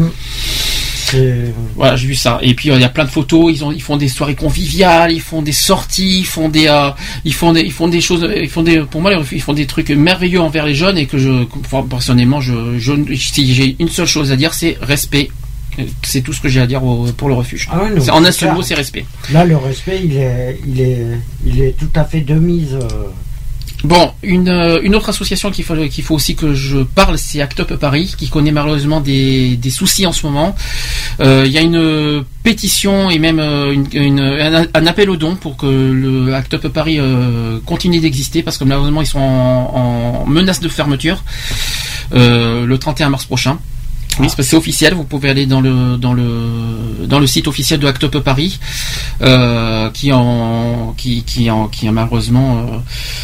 Voilà, 1.75 1.95
j'ai 1.95 2.07
vu 2.07 2.15
ça. 2.15 2.39
Et 2.41 2.53
puis 2.53 2.69
euh, 2.71 2.75
il 2.75 2.81
y 2.81 2.85
a 2.85 2.89
plein 2.89 3.05
de 3.05 3.09
photos. 3.09 3.51
Ils 3.53 3.63
ont, 3.63 3.71
ils 3.71 3.81
font 3.81 3.97
des 3.97 4.07
soirées 4.07 4.35
conviviales, 4.35 5.11
ils 5.11 5.21
font 5.21 5.41
des 5.41 5.51
sorties, 5.51 6.19
ils 6.19 6.25
font 6.25 6.49
des, 6.49 6.67
euh, 6.67 6.89
ils 7.25 7.33
font 7.33 7.53
des, 7.53 7.61
ils 7.61 7.71
font 7.71 7.87
des 7.87 8.01
choses. 8.01 8.27
Ils 8.35 8.49
font 8.49 8.63
des, 8.63 8.79
pour 8.81 9.01
moi, 9.01 9.11
ils 9.31 9.41
font 9.41 9.53
des 9.53 9.65
trucs 9.65 9.89
merveilleux 9.89 10.41
envers 10.41 10.65
les 10.65 10.75
jeunes 10.75 10.97
et 10.97 11.05
que 11.05 11.17
je, 11.17 11.45
personnellement, 11.89 12.41
je, 12.41 12.77
je, 12.79 12.93
si 13.15 13.53
j'ai 13.53 13.75
une 13.79 13.89
seule 13.89 14.05
chose 14.07 14.31
à 14.31 14.35
dire, 14.35 14.53
c'est 14.53 14.77
respect. 14.81 15.29
Euh, 15.79 15.83
C'est 16.03 16.21
tout 16.21 16.33
ce 16.33 16.41
que 16.41 16.49
j'ai 16.49 16.59
à 16.61 16.67
dire 16.67 16.83
au- 16.83 17.05
pour 17.15 17.29
le 17.29 17.35
refuge. 17.35 17.69
Ah 17.71 17.83
ouais, 17.83 17.91
non, 17.91 18.01
C'est- 18.01 18.09
en 18.11 18.25
un 18.25 18.31
seul 18.31 18.49
mot, 18.55 18.61
c'est 18.63 18.73
respect. 18.75 19.05
Là, 19.31 19.45
le 19.45 19.55
respect, 19.55 20.01
il 20.03 20.17
est, 20.17 20.59
il 20.67 20.81
est, 20.81 21.05
il 21.45 21.61
est 21.61 21.77
tout 21.77 21.91
à 21.95 22.03
fait 22.03 22.21
de 22.21 22.33
mise. 22.33 22.73
euh. 22.73 22.87
Bon, 23.85 24.11
une, 24.23 24.49
euh, 24.49 24.81
une 24.83 24.93
autre 24.93 25.07
association 25.07 25.51
qu'il 25.51 25.63
faut, 25.63 26.15
aussi 26.15 26.35
que 26.35 26.53
je 26.53 26.79
parle, 26.79 27.17
c'est 27.17 27.41
Act 27.41 27.61
Up 27.61 27.75
Paris, 27.75 28.13
qui 28.17 28.27
connaît 28.27 28.51
malheureusement 28.51 28.99
des, 28.99 29.57
soucis 29.69 30.05
en 30.05 30.11
ce 30.11 30.25
moment. 30.25 30.53
Euh, 31.21 31.43
Il 31.45 31.51
y 31.51 31.57
a 31.57 31.61
une 31.61 32.25
pétition 32.43 33.09
et 33.09 33.19
même 33.19 33.39
euh, 33.39 34.67
un, 34.73 34.85
appel 34.85 35.09
aux 35.09 35.15
dons 35.15 35.35
pour 35.35 35.55
que 35.55 35.65
le 35.65 36.33
Act 36.33 36.55
Up 36.55 36.67
Paris 36.67 36.99
continue 37.65 37.99
d'exister, 37.99 38.43
parce 38.43 38.57
que 38.57 38.65
malheureusement 38.65 39.01
ils 39.01 39.07
sont 39.07 39.19
en, 39.19 40.23
en 40.23 40.25
menace 40.25 40.59
de 40.59 40.67
fermeture 40.67 41.23
le 42.11 42.75
31 42.75 43.09
mars 43.09 43.25
prochain. 43.25 43.59
C'est 44.27 44.55
officiel. 44.55 44.93
Vous 44.93 45.03
pouvez 45.03 45.29
aller 45.29 45.45
dans 45.45 45.61
le 45.61 45.97
dans 45.97 46.13
le 46.13 47.05
dans 47.05 47.19
le 47.19 47.27
site 47.27 47.47
officiel 47.47 47.79
de 47.79 47.87
Act 47.87 48.03
Up 48.03 48.19
Paris, 48.19 48.59
euh, 49.21 49.89
qui 49.91 50.11
en 50.11 50.93
qui 50.97 51.23
qui 51.23 51.49
en 51.49 51.67
qui 51.67 51.87
a 51.87 51.91
malheureusement 51.91 52.57
euh, 52.57 52.77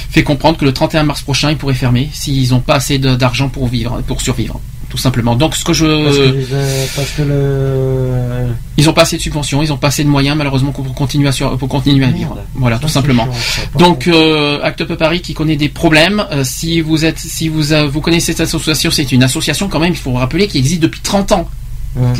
fait 0.09 0.23
comprendre 0.23 0.57
que 0.57 0.65
le 0.65 0.73
31 0.73 1.03
mars 1.03 1.21
prochain, 1.21 1.51
ils 1.51 1.57
pourraient 1.57 1.73
fermer 1.73 2.09
s'ils 2.13 2.51
n'ont 2.51 2.61
pas 2.61 2.75
assez 2.75 2.97
d'argent 2.97 3.49
pour 3.49 3.67
vivre, 3.67 4.01
pour 4.07 4.21
survivre, 4.21 4.59
tout 4.95 5.01
simplement. 5.01 5.35
Donc, 5.35 5.55
ce 5.55 5.63
que 5.63 5.73
je 5.73 5.85
Parce 5.85 6.17
que, 6.17 6.21
euh, 6.53 6.85
parce 6.95 7.11
que 7.11 7.21
le. 7.21 8.47
ils 8.77 8.89
ont 8.89 8.93
pas 8.93 9.03
assez 9.03 9.17
de 9.17 9.21
subventions, 9.21 9.61
ils 9.61 9.71
ont 9.71 9.77
pas 9.77 9.87
assez 9.89 10.03
de 10.03 10.09
moyens 10.09 10.37
malheureusement 10.37 10.71
pour 10.71 10.91
continuer 10.95 11.27
à 11.27 11.31
sur- 11.31 11.57
pour 11.57 11.67
continuer 11.69 12.05
à 12.05 12.09
vivre. 12.09 12.37
Voilà, 12.55 12.77
tout 12.79 12.87
simplement. 12.87 13.25
chiant, 13.25 13.63
Donc 13.77 14.07
euh, 14.07 14.59
Act 14.63 14.81
Up 14.81 14.93
Paris 14.95 15.21
qui 15.21 15.33
connaît 15.33 15.55
des 15.57 15.69
problèmes. 15.69 16.25
euh, 16.31 16.43
si 16.43 16.81
vous 16.81 17.05
êtes, 17.05 17.19
si 17.19 17.47
vous 17.49 17.73
euh, 17.73 17.87
vous 17.87 18.01
connaissez 18.01 18.31
cette 18.33 18.41
association, 18.41 18.89
c'est 18.91 19.11
une 19.11 19.23
association 19.23 19.67
quand 19.67 19.79
même. 19.79 19.91
Il 19.93 19.97
faut 19.97 20.11
vous 20.11 20.17
rappeler 20.17 20.47
qui 20.47 20.57
existe 20.57 20.81
depuis 20.81 21.01
30 21.01 21.31
ans 21.33 21.47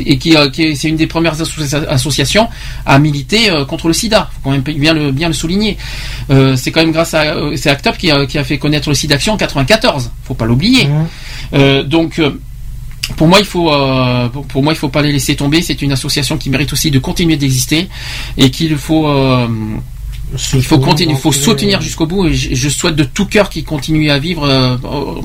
et 0.06 0.18
qui, 0.18 0.38
euh, 0.38 0.50
qui 0.50 0.64
est- 0.64 0.76
c'est 0.76 0.88
une 0.88 0.96
des 0.96 1.06
premières 1.08 1.36
associa- 1.42 1.86
associations 1.90 2.48
à 2.86 2.98
militer 2.98 3.50
euh, 3.52 3.66
contre 3.66 3.88
le 3.88 3.94
SIDA. 3.94 4.30
Faut 4.34 4.40
quand 4.44 4.52
même 4.52 4.62
bien 4.62 4.94
le 4.94 5.12
bien 5.12 5.28
le 5.28 5.34
souligner. 5.34 5.78
Euh, 6.30 6.56
c'est 6.56 6.72
quand 6.72 6.80
même 6.80 6.94
grâce 6.94 7.14
à 7.14 7.36
c'est 7.58 7.70
Act 7.70 7.86
Up 7.88 7.98
qui 7.98 8.10
a, 8.10 8.26
qui 8.26 8.38
a 8.38 8.44
fait 8.46 8.58
connaître 8.58 8.88
le 8.88 8.96
SIDA 8.96 9.16
Action 9.16 9.34
en 9.34 9.38
94. 9.38 10.12
Faut 10.24 10.34
pas 10.34 10.46
l'oublier. 10.46 10.88
Donc 11.84 12.22
pour 13.14 13.28
moi, 13.28 13.40
il 13.40 13.46
faut, 13.46 13.72
euh, 13.72 14.28
pour, 14.30 14.64
moi, 14.64 14.74
il 14.74 14.76
faut 14.78 14.90
pas 14.90 15.02
les 15.02 15.12
laisser 15.12 15.36
tomber. 15.36 15.62
C'est 15.62 15.82
une 15.82 15.92
association 15.92 16.38
qui 16.38 16.50
mérite 16.50 16.72
aussi 16.74 16.92
de 16.92 17.00
continuer 17.00 17.38
d'exister 17.38 17.88
et 18.38 18.50
qu'il 18.52 18.78
faut, 18.78 19.08
euh, 19.08 19.48
il 20.54 20.64
faut 20.64 20.80
continuer, 20.80 21.12
il 21.14 21.18
faut 21.20 21.32
soutenir 21.32 21.82
jusqu'au 21.82 22.08
bout. 22.08 22.26
Et 22.28 22.34
je, 22.34 22.56
je 22.56 22.68
souhaite 22.70 22.96
de 22.96 23.04
tout 23.04 23.28
cœur 23.28 23.50
qu'ils 23.50 23.64
continuent 23.64 24.10
à 24.10 24.18
vivre 24.18 24.44
euh, 24.44 24.76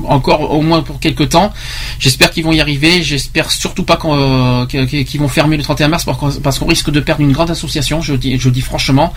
encore 0.07 0.51
au 0.53 0.61
moins 0.61 0.83
pour 0.83 0.99
quelques 0.99 1.29
temps. 1.29 1.51
J'espère 1.99 2.29
qu'ils 2.31 2.43
vont 2.43 2.51
y 2.51 2.61
arriver. 2.61 3.01
J'espère 3.01 3.51
surtout 3.51 3.83
pas 3.83 3.97
qu'ils 3.97 5.19
vont 5.19 5.27
fermer 5.27 5.57
le 5.57 5.63
31 5.63 5.87
mars 5.87 6.05
parce 6.43 6.59
qu'on- 6.59 6.67
risque 6.67 6.91
de 6.91 6.99
perdre 6.99 7.21
une 7.23 7.31
grande 7.31 7.49
association. 7.49 7.99
Je 8.01 8.13
dis, 8.13 8.37
je 8.39 8.49
dis 8.49 8.61
franchement, 8.61 9.11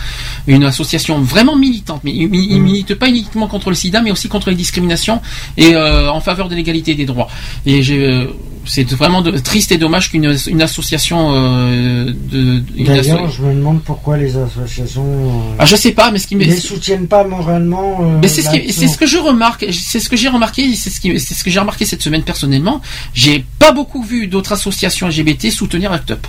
une 0.47 0.65
association 0.65 1.21
vraiment 1.21 1.55
militante. 1.55 2.01
Mais 2.03 2.13
ils, 2.13 2.35
ils 2.35 2.61
militent 2.63 2.95
pas 2.95 3.09
uniquement 3.09 3.47
contre 3.47 3.69
le 3.69 3.77
SIDA, 3.77 4.01
mais 4.01 4.11
aussi 4.11 4.29
contre 4.29 4.49
les 4.51 4.57
discriminations 4.57 5.21
et 5.59 5.77
en 5.77 6.21
faveur 6.21 6.49
de 6.49 6.55
l'égalité 6.55 6.95
des 6.95 7.05
droits. 7.05 7.29
Et 7.67 7.83
j'ai, 7.83 8.27
c'est 8.67 8.91
vraiment 8.93 9.23
de- 9.23 9.39
triste 9.39 9.73
et 9.73 9.79
dommage 9.79 10.11
qu'une 10.11 10.37
une 10.47 10.63
association 10.63 11.31
euh, 11.35 12.13
de 12.31 12.63
D'ailleurs, 12.85 13.27
asso- 13.27 13.37
je 13.39 13.43
me 13.43 13.55
demande 13.55 13.83
pourquoi 13.83 14.17
les 14.17 14.37
associations. 14.37 15.05
euh, 15.05 15.57
ah, 15.59 15.65
je 15.65 15.77
sais 15.77 15.93
pas, 15.93 16.11
mais 16.11 16.19
ce 16.19 16.27
qui 16.27 16.37
me 16.37 16.45
les 16.45 16.57
soutiennent 16.57 17.07
pas 17.07 17.25
moralement. 17.25 17.99
euh, 18.01 18.19
mais 18.21 18.29
c'est 18.29 18.43
ce, 18.43 18.51
qui- 18.51 18.73
ce 18.73 18.97
que 18.99 19.07
je 19.07 19.19
remarque, 19.19 19.67
c'est 19.73 20.01
ce 20.01 20.09
que 20.09 20.17
j'ai 20.17 20.29
remarqué, 20.29 20.75
c'est 20.75 20.91
ce, 20.91 21.01
qui- 21.01 21.19
c'est 21.21 21.35
ce 21.35 21.45
que 21.45 21.51
j'ai 21.51 21.61
remarqué 21.61 21.85
cette 21.85 22.03
semaine 22.03 22.23
personnellement. 22.23 22.81
J'ai 23.15 23.45
pas 23.59 23.73
beaucoup 23.73 24.03
vu 24.03 24.27
d'autres 24.27 24.53
associations 24.53 25.07
LGBT 25.09 25.51
soutenir 25.51 25.93
Act 25.93 26.11
Up. 26.11 26.27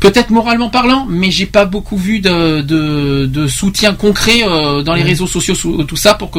Peut-être 0.00 0.30
moralement 0.30 0.70
parlant, 0.70 1.06
mais 1.08 1.30
j'ai 1.30 1.46
pas 1.46 1.66
beaucoup 1.66 1.96
vu 1.96 2.20
de, 2.20 2.62
de, 2.62 3.26
de 3.26 3.46
soutien 3.46 3.92
concret 3.94 4.42
euh, 4.46 4.82
dans 4.82 4.94
les 4.94 5.02
réseaux 5.02 5.26
sociaux, 5.26 5.54
sous- 5.54 5.84
tout 5.84 5.96
ça, 5.96 6.14
pour 6.14 6.30
que 6.30 6.38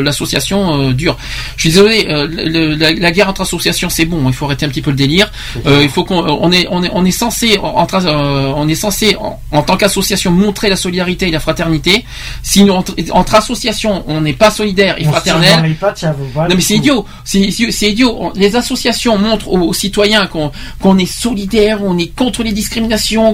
l'association 0.00 0.88
euh, 0.88 0.92
dure. 0.92 1.16
Je 1.56 1.60
suis 1.62 1.70
désolé, 1.70 2.06
euh, 2.08 2.26
le- 2.28 2.74
la, 2.74 2.92
la 2.92 3.10
guerre 3.12 3.28
entre 3.28 3.42
associations, 3.42 3.88
c'est 3.88 4.04
bon, 4.04 4.28
il 4.28 4.32
faut 4.34 4.46
arrêter 4.46 4.66
un 4.66 4.68
petit 4.68 4.82
peu 4.82 4.90
le 4.90 4.96
délire. 4.96 5.30
Euh, 5.66 5.80
il 5.82 5.88
faut 5.88 6.04
qu'on 6.04 6.18
on 6.28 6.50
est, 6.52 6.66
on 6.70 6.82
est, 6.82 6.90
on 6.92 7.04
est 7.04 7.10
censé, 7.10 7.58
entre, 7.62 8.04
euh, 8.04 8.52
on 8.56 8.68
est 8.68 8.74
censé, 8.74 9.16
en, 9.20 9.40
en 9.52 9.62
tant 9.62 9.76
qu'association, 9.76 10.30
montrer 10.30 10.68
la 10.68 10.76
solidarité 10.76 11.28
et 11.28 11.30
la 11.30 11.40
fraternité. 11.40 12.04
Si 12.42 12.64
nous, 12.64 12.72
entre, 12.72 12.94
entre 13.12 13.34
associations, 13.36 14.04
on 14.08 14.20
n'est 14.20 14.32
pas 14.32 14.50
solidaire 14.50 14.96
et 15.00 15.06
On 15.06 15.12
fraternel, 15.12 15.48
pattes, 15.74 16.02
non 16.48 16.54
mais 16.56 16.60
c'est 16.62 16.74
idiot, 16.76 17.06
c'est 17.24 17.90
idiot. 17.90 18.32
Les 18.34 18.56
associations 18.56 19.16
montrent 19.18 19.48
aux, 19.48 19.60
aux 19.68 19.72
citoyens 19.72 20.26
qu'on 20.26 20.50
qu'on 20.80 20.98
est 20.98 21.06
solidaire, 21.10 21.78
on 21.84 21.96
est 21.98 22.08
contre 22.14 22.42
les 22.42 22.52
discriminations, 22.52 22.87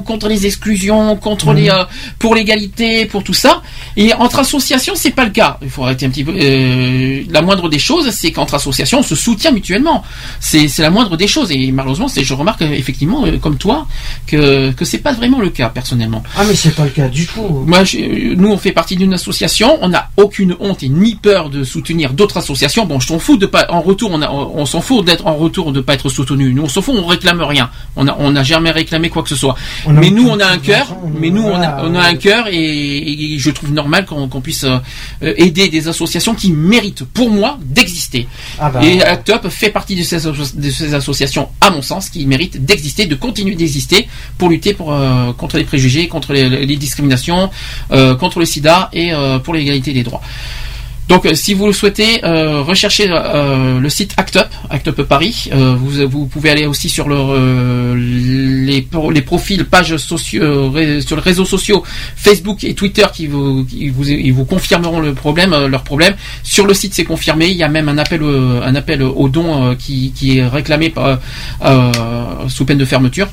contre 0.04 0.28
les 0.28 0.46
exclusions, 0.46 1.16
contre 1.16 1.48
Mhm. 1.52 1.56
les 1.56 1.68
euh, 1.70 1.84
pour 2.18 2.34
l'égalité, 2.34 3.06
pour 3.06 3.22
tout 3.24 3.34
ça. 3.34 3.62
Et 3.96 4.12
entre 4.14 4.40
associations, 4.40 4.94
c'est 4.96 5.10
pas 5.10 5.24
le 5.24 5.30
cas. 5.30 5.58
Il 5.62 5.70
faut 5.70 5.84
arrêter 5.84 6.06
un 6.06 6.10
petit 6.10 6.24
peu. 6.24 6.32
euh, 6.36 7.22
la 7.30 7.42
moindre 7.42 7.68
des 7.68 7.78
choses, 7.78 8.10
c'est 8.10 8.32
qu'entre 8.32 8.54
associations, 8.54 9.00
on 9.00 9.02
se 9.02 9.14
soutient 9.14 9.50
mutuellement. 9.52 10.02
C'est 10.40 10.68
la 10.78 10.90
moindre 10.90 11.16
des 11.16 11.26
choses. 11.28 11.50
Et 11.52 11.70
malheureusement, 11.72 12.08
c'est 12.08 12.24
je 12.24 12.34
remarque 12.34 12.62
euh, 12.62 12.72
effectivement, 12.72 13.24
euh, 13.26 13.38
comme 13.38 13.56
toi, 13.56 13.86
que 14.26 14.72
que 14.72 14.84
c'est 14.84 14.98
pas 14.98 15.12
vraiment 15.12 15.40
le 15.40 15.50
cas 15.50 15.68
personnellement. 15.68 16.22
Ah, 16.36 16.44
mais 16.46 16.54
c'est 16.54 16.74
pas 16.74 16.84
le 16.84 16.90
cas 16.90 17.08
du 17.08 17.26
tout. 17.26 17.64
Moi, 17.66 17.84
je- 17.84 18.34
nous, 18.34 18.50
on 18.50 18.58
fait 18.58 18.72
partie 18.72 18.96
d'une 18.96 19.14
association. 19.14 19.78
On 19.82 19.88
n'a 19.88 20.08
aucune 20.16 20.56
honte 20.60 20.82
et 20.82 20.88
ni 20.88 21.14
peur 21.14 21.50
de 21.50 21.64
soutenir 21.64 22.12
d'autres 22.12 22.36
associations. 22.38 22.86
Bon, 22.86 23.00
je 23.00 23.08
t'en 23.08 23.18
fous 23.18 23.36
de 23.36 23.46
pas. 23.46 23.66
En 23.70 23.80
retour, 23.80 24.10
on, 24.12 24.22
a- 24.22 24.30
on, 24.30 24.52
on 24.56 24.66
s'en 24.66 24.80
fout 24.80 25.04
d'être 25.04 25.26
en 25.26 25.34
retour 25.34 25.72
de 25.72 25.80
pas 25.80 25.94
être 25.94 26.08
soutenu. 26.08 26.52
Nous, 26.54 26.62
on 26.62 26.68
s'en 26.68 26.82
fout. 26.82 26.94
On 26.96 27.06
réclame 27.06 27.40
rien. 27.42 27.70
On 27.96 28.06
a, 28.08 28.16
on 28.18 28.30
n'a 28.32 28.42
jamais 28.42 28.70
réclamé 28.70 29.10
quoi 29.10 29.22
que 29.22 29.28
ce 29.28 29.36
soit. 29.36 29.43
Mais 30.00 30.10
nous, 30.10 30.28
on 30.28 30.38
a 30.40 30.46
un 30.46 30.58
cœur. 30.58 30.86
Mais 31.20 31.30
nous, 31.30 31.42
on 31.42 31.54
a, 31.54 31.58
voilà, 31.58 31.82
on 31.84 31.94
a 31.94 32.02
un 32.04 32.14
cœur 32.14 32.46
et, 32.48 32.54
et 33.34 33.38
je 33.38 33.50
trouve 33.50 33.72
normal 33.72 34.04
qu'on 34.06 34.40
puisse 34.40 34.64
euh, 34.64 34.78
aider 35.36 35.68
des 35.68 35.88
associations 35.88 36.34
qui 36.34 36.50
méritent, 36.52 37.04
pour 37.04 37.30
moi, 37.30 37.58
d'exister. 37.64 38.26
Ah 38.58 38.70
bah, 38.70 38.80
et 38.84 39.02
Act 39.02 39.30
Up 39.30 39.48
fait 39.48 39.70
partie 39.70 39.96
de 39.96 40.02
ces, 40.02 40.26
asso- 40.26 40.54
de 40.56 40.70
ces 40.70 40.94
associations, 40.94 41.48
à 41.60 41.70
mon 41.70 41.82
sens, 41.82 42.08
qui 42.10 42.24
méritent 42.26 42.64
d'exister, 42.64 43.06
de 43.06 43.14
continuer 43.14 43.54
d'exister 43.54 44.08
pour 44.38 44.48
lutter 44.48 44.74
pour, 44.74 44.92
euh, 44.92 45.32
contre 45.32 45.58
les 45.58 45.64
préjugés, 45.64 46.08
contre 46.08 46.32
les, 46.32 46.48
les 46.66 46.76
discriminations, 46.76 47.50
euh, 47.92 48.14
contre 48.14 48.38
le 48.38 48.44
sida 48.46 48.88
et 48.92 49.12
euh, 49.12 49.38
pour 49.38 49.54
l'égalité 49.54 49.92
des 49.92 50.02
droits. 50.02 50.22
Donc, 51.08 51.26
euh, 51.26 51.34
si 51.34 51.52
vous 51.52 51.66
le 51.66 51.72
souhaitez, 51.72 52.24
euh, 52.24 52.62
recherchez 52.62 53.08
euh, 53.10 53.78
le 53.78 53.88
site 53.90 54.14
Act 54.16 54.36
Up, 54.36 54.48
Act 54.70 54.88
Up 54.88 55.02
Paris. 55.02 55.50
Vous, 55.52 56.08
vous 56.08 56.26
pouvez 56.26 56.50
aller 56.50 56.66
aussi 56.66 56.88
sur 56.88 57.08
le, 57.08 57.16
euh, 57.16 57.94
les, 57.94 58.86
les 59.12 59.22
profils, 59.22 59.64
pages 59.66 59.96
sociaux, 59.98 60.72
sur 61.00 61.16
les 61.16 61.22
réseaux 61.22 61.44
sociaux 61.44 61.82
Facebook 62.16 62.64
et 62.64 62.74
Twitter 62.74 63.04
qui 63.12 63.26
vous, 63.26 63.64
qui 63.64 63.90
vous, 63.90 64.08
ils 64.08 64.32
vous 64.32 64.46
confirmeront 64.46 65.00
le 65.00 65.12
problème, 65.12 65.54
leur 65.66 65.84
problème. 65.84 66.14
Sur 66.42 66.66
le 66.66 66.72
site, 66.72 66.94
c'est 66.94 67.04
confirmé. 67.04 67.48
Il 67.48 67.56
y 67.56 67.62
a 67.62 67.68
même 67.68 67.88
un 67.88 67.98
appel, 67.98 68.22
un 68.22 68.74
appel 68.74 69.02
au 69.02 69.28
don 69.28 69.70
euh, 69.70 69.74
qui, 69.74 70.12
qui 70.12 70.38
est 70.38 70.46
réclamé 70.46 70.94
sous 72.48 72.64
peine 72.64 72.78
de 72.78 72.84
fermeture. 72.84 73.28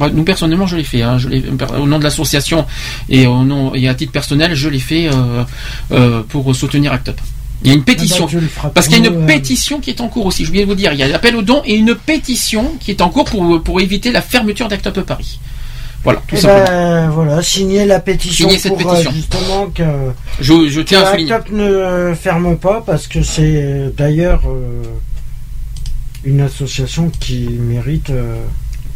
Nous 0.00 0.22
personnellement, 0.24 0.66
je 0.66 0.76
l'ai 0.76 0.84
fait. 0.84 1.02
hein. 1.02 1.18
Je 1.18 1.28
au 1.28 1.86
nom 1.86 1.98
de 1.98 2.04
l'association 2.04 2.66
et 3.08 3.26
au 3.26 3.44
nom 3.44 3.74
et 3.74 3.88
à 3.88 3.94
titre 3.94 4.12
personnel, 4.12 4.54
je 4.54 4.68
l'ai 4.68 4.78
fait 4.80 5.08
euh, 5.08 5.44
euh, 5.92 6.22
pour 6.28 6.54
soutenir 6.56 6.92
Act 6.92 7.10
Up. 7.10 7.20
Il 7.64 7.68
y 7.68 7.70
a 7.70 7.74
une 7.74 7.84
pétition. 7.84 8.26
Ah 8.28 8.34
bah, 8.34 8.40
feras 8.48 8.70
Parce 8.70 8.88
qu'il 8.88 9.04
y 9.04 9.06
a 9.06 9.10
une 9.10 9.24
pétition 9.26 9.78
qui 9.80 9.90
est 9.90 10.00
en 10.00 10.08
cours 10.08 10.26
aussi. 10.26 10.44
Je 10.44 10.48
voulais 10.50 10.64
vous 10.64 10.74
dire, 10.74 10.92
il 10.92 10.98
y 10.98 11.02
a 11.04 11.08
l'appel 11.08 11.36
au 11.36 11.42
don 11.42 11.62
et 11.64 11.76
une 11.76 11.94
pétition 11.94 12.74
qui 12.80 12.90
est 12.90 13.00
en 13.00 13.08
cours 13.08 13.24
pour, 13.24 13.62
pour 13.62 13.80
éviter 13.80 14.10
la 14.10 14.20
fermeture 14.22 14.66
d'Act 14.66 14.88
Up 14.88 15.00
Paris. 15.02 15.38
Voilà, 16.02 16.18
tout 16.26 16.34
Eh 16.36 16.40
simplement. 16.40 16.64
ben, 16.66 17.10
voilà, 17.10 17.42
signer 17.42 17.84
la 17.84 18.00
pétition 18.00 18.48
Signer 18.48 18.58
cette 18.58 18.72
pour 18.76 18.78
pétition. 18.78 19.10
euh, 19.10 19.14
justement 19.14 19.66
que, 19.72 19.84
Je, 20.40 20.68
je 20.68 20.80
tiens 20.80 21.02
que 21.02 21.06
à 21.06 21.10
souligner. 21.12 21.32
ACAP 21.32 21.50
ne 21.52 22.14
ferme 22.20 22.56
pas 22.56 22.82
parce 22.84 23.06
que 23.06 23.22
c'est 23.22 23.92
d'ailleurs 23.96 24.42
une 26.24 26.40
association 26.40 27.10
qui 27.20 27.46
mérite. 27.48 28.10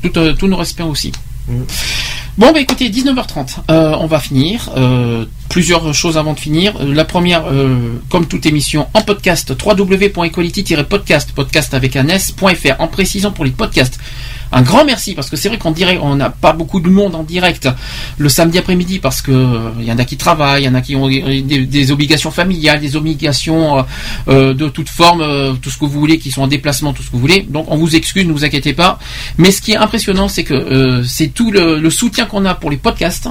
Tout, 0.08 0.18
euh, 0.18 0.34
tous 0.34 0.46
nos 0.46 0.56
respects 0.56 0.82
aussi. 0.82 1.12
Bon, 2.38 2.52
bah 2.52 2.60
écoutez, 2.60 2.90
19h30, 2.90 3.60
euh, 3.70 3.94
on 3.98 4.06
va 4.06 4.18
finir. 4.18 4.70
Euh, 4.76 5.24
plusieurs 5.48 5.94
choses 5.94 6.18
avant 6.18 6.34
de 6.34 6.38
finir. 6.38 6.74
La 6.84 7.04
première, 7.04 7.44
euh, 7.46 7.98
comme 8.10 8.26
toute 8.26 8.44
émission, 8.44 8.88
en 8.92 9.00
podcast, 9.00 9.54
www.equality-podcast, 9.64 11.32
podcast 11.32 11.72
avec 11.72 11.96
un 11.96 12.08
s.fr, 12.08 12.78
en 12.78 12.88
précisant 12.88 13.30
pour 13.30 13.44
les 13.44 13.52
podcasts. 13.52 13.98
Un 14.52 14.62
grand 14.62 14.84
merci 14.84 15.14
parce 15.14 15.28
que 15.28 15.36
c'est 15.36 15.48
vrai 15.48 15.58
qu'en 15.58 15.72
direct, 15.72 16.00
on 16.02 16.16
n'a 16.16 16.30
pas 16.30 16.52
beaucoup 16.52 16.80
de 16.80 16.88
monde 16.88 17.14
en 17.14 17.22
direct 17.22 17.68
le 18.18 18.28
samedi 18.28 18.58
après-midi 18.58 18.98
parce 18.98 19.20
que 19.22 19.32
euh, 19.32 19.70
il 19.78 19.84
y 19.84 19.92
en 19.92 19.98
a 19.98 20.04
qui 20.04 20.16
travaillent, 20.16 20.62
il 20.62 20.66
y 20.66 20.68
en 20.68 20.74
a 20.74 20.80
qui 20.80 20.96
ont 20.96 21.08
des, 21.08 21.90
obligations 21.90 22.30
familiales, 22.30 22.80
des 22.80 22.96
obligations 22.96 23.78
euh, 23.78 23.82
euh, 24.28 24.54
de 24.54 24.68
toute 24.68 24.88
forme, 24.88 25.20
euh, 25.20 25.54
tout 25.60 25.70
ce 25.70 25.78
que 25.78 25.84
vous 25.84 25.98
voulez, 25.98 26.18
qui 26.18 26.30
sont 26.30 26.42
en 26.42 26.46
déplacement, 26.46 26.92
tout 26.92 27.02
ce 27.02 27.08
que 27.08 27.12
vous 27.12 27.20
voulez. 27.20 27.46
Donc 27.48 27.66
on 27.68 27.76
vous 27.76 27.96
excuse, 27.96 28.26
ne 28.26 28.32
vous 28.32 28.44
inquiétez 28.44 28.72
pas. 28.72 28.98
Mais 29.38 29.50
ce 29.50 29.60
qui 29.60 29.72
est 29.72 29.76
impressionnant, 29.76 30.28
c'est 30.28 30.44
que 30.44 30.54
euh, 30.54 31.04
c'est 31.04 31.28
tout 31.28 31.50
le 31.50 31.90
soutien 31.90 32.26
qu'on 32.26 32.44
a 32.44 32.54
pour 32.54 32.70
les 32.70 32.76
podcasts. 32.76 33.28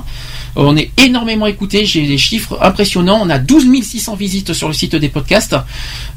On 0.56 0.76
est 0.78 0.90
énormément 1.04 1.48
écouté, 1.48 1.86
j'ai 1.86 2.06
des 2.08 2.18
chiffres 2.18 2.58
impressionnants. 2.62 3.20
On 3.22 3.30
a 3.30 3.40
12 3.40 3.66
600 3.84 4.16
visites 4.16 4.54
sur 4.54 4.68
le 4.68 4.74
site 4.74 4.96
des 4.96 5.10
podcasts 5.10 5.56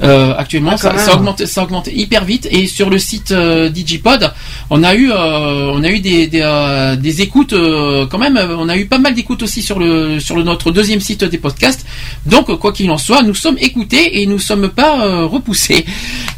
euh, 0.02 0.34
actuellement. 0.36 0.72
Ah, 0.72 0.98
ça, 0.98 1.14
augmente, 1.16 1.44
ça 1.46 1.62
augmente 1.64 1.88
hyper 1.92 2.24
vite. 2.24 2.46
Et 2.50 2.66
sur 2.66 2.90
le 2.90 2.98
site 2.98 3.32
euh, 3.32 3.68
Digipod, 3.68 4.30
on 4.70 4.82
a 4.84 4.94
eu, 4.94 5.10
euh, 5.10 5.70
on 5.72 5.82
a 5.82 5.90
eu 5.90 6.00
des, 6.00 6.26
des, 6.26 6.40
euh, 6.42 6.96
des 6.96 7.22
écoutes 7.22 7.52
euh, 7.52 8.06
quand 8.06 8.18
même. 8.18 8.36
euh, 8.36 8.56
On 8.58 8.68
a 8.68 8.76
eu 8.76 8.86
pas 8.86 8.98
mal 8.98 9.14
d'écoutes 9.14 9.42
aussi 9.42 9.62
sur 9.62 9.78
le 9.78 10.20
sur 10.20 10.36
le, 10.36 10.42
notre 10.42 10.70
deuxième 10.70 11.00
site 11.00 11.24
des 11.24 11.38
podcasts. 11.38 11.84
Donc 12.26 12.48
euh, 12.50 12.56
quoi 12.56 12.72
qu'il 12.72 12.90
en 12.90 12.98
soit, 12.98 13.22
nous 13.22 13.34
sommes 13.34 13.58
écoutés 13.58 14.20
et 14.22 14.26
nous 14.26 14.38
sommes 14.38 14.68
pas 14.68 15.04
euh, 15.04 15.26
repoussés. 15.26 15.84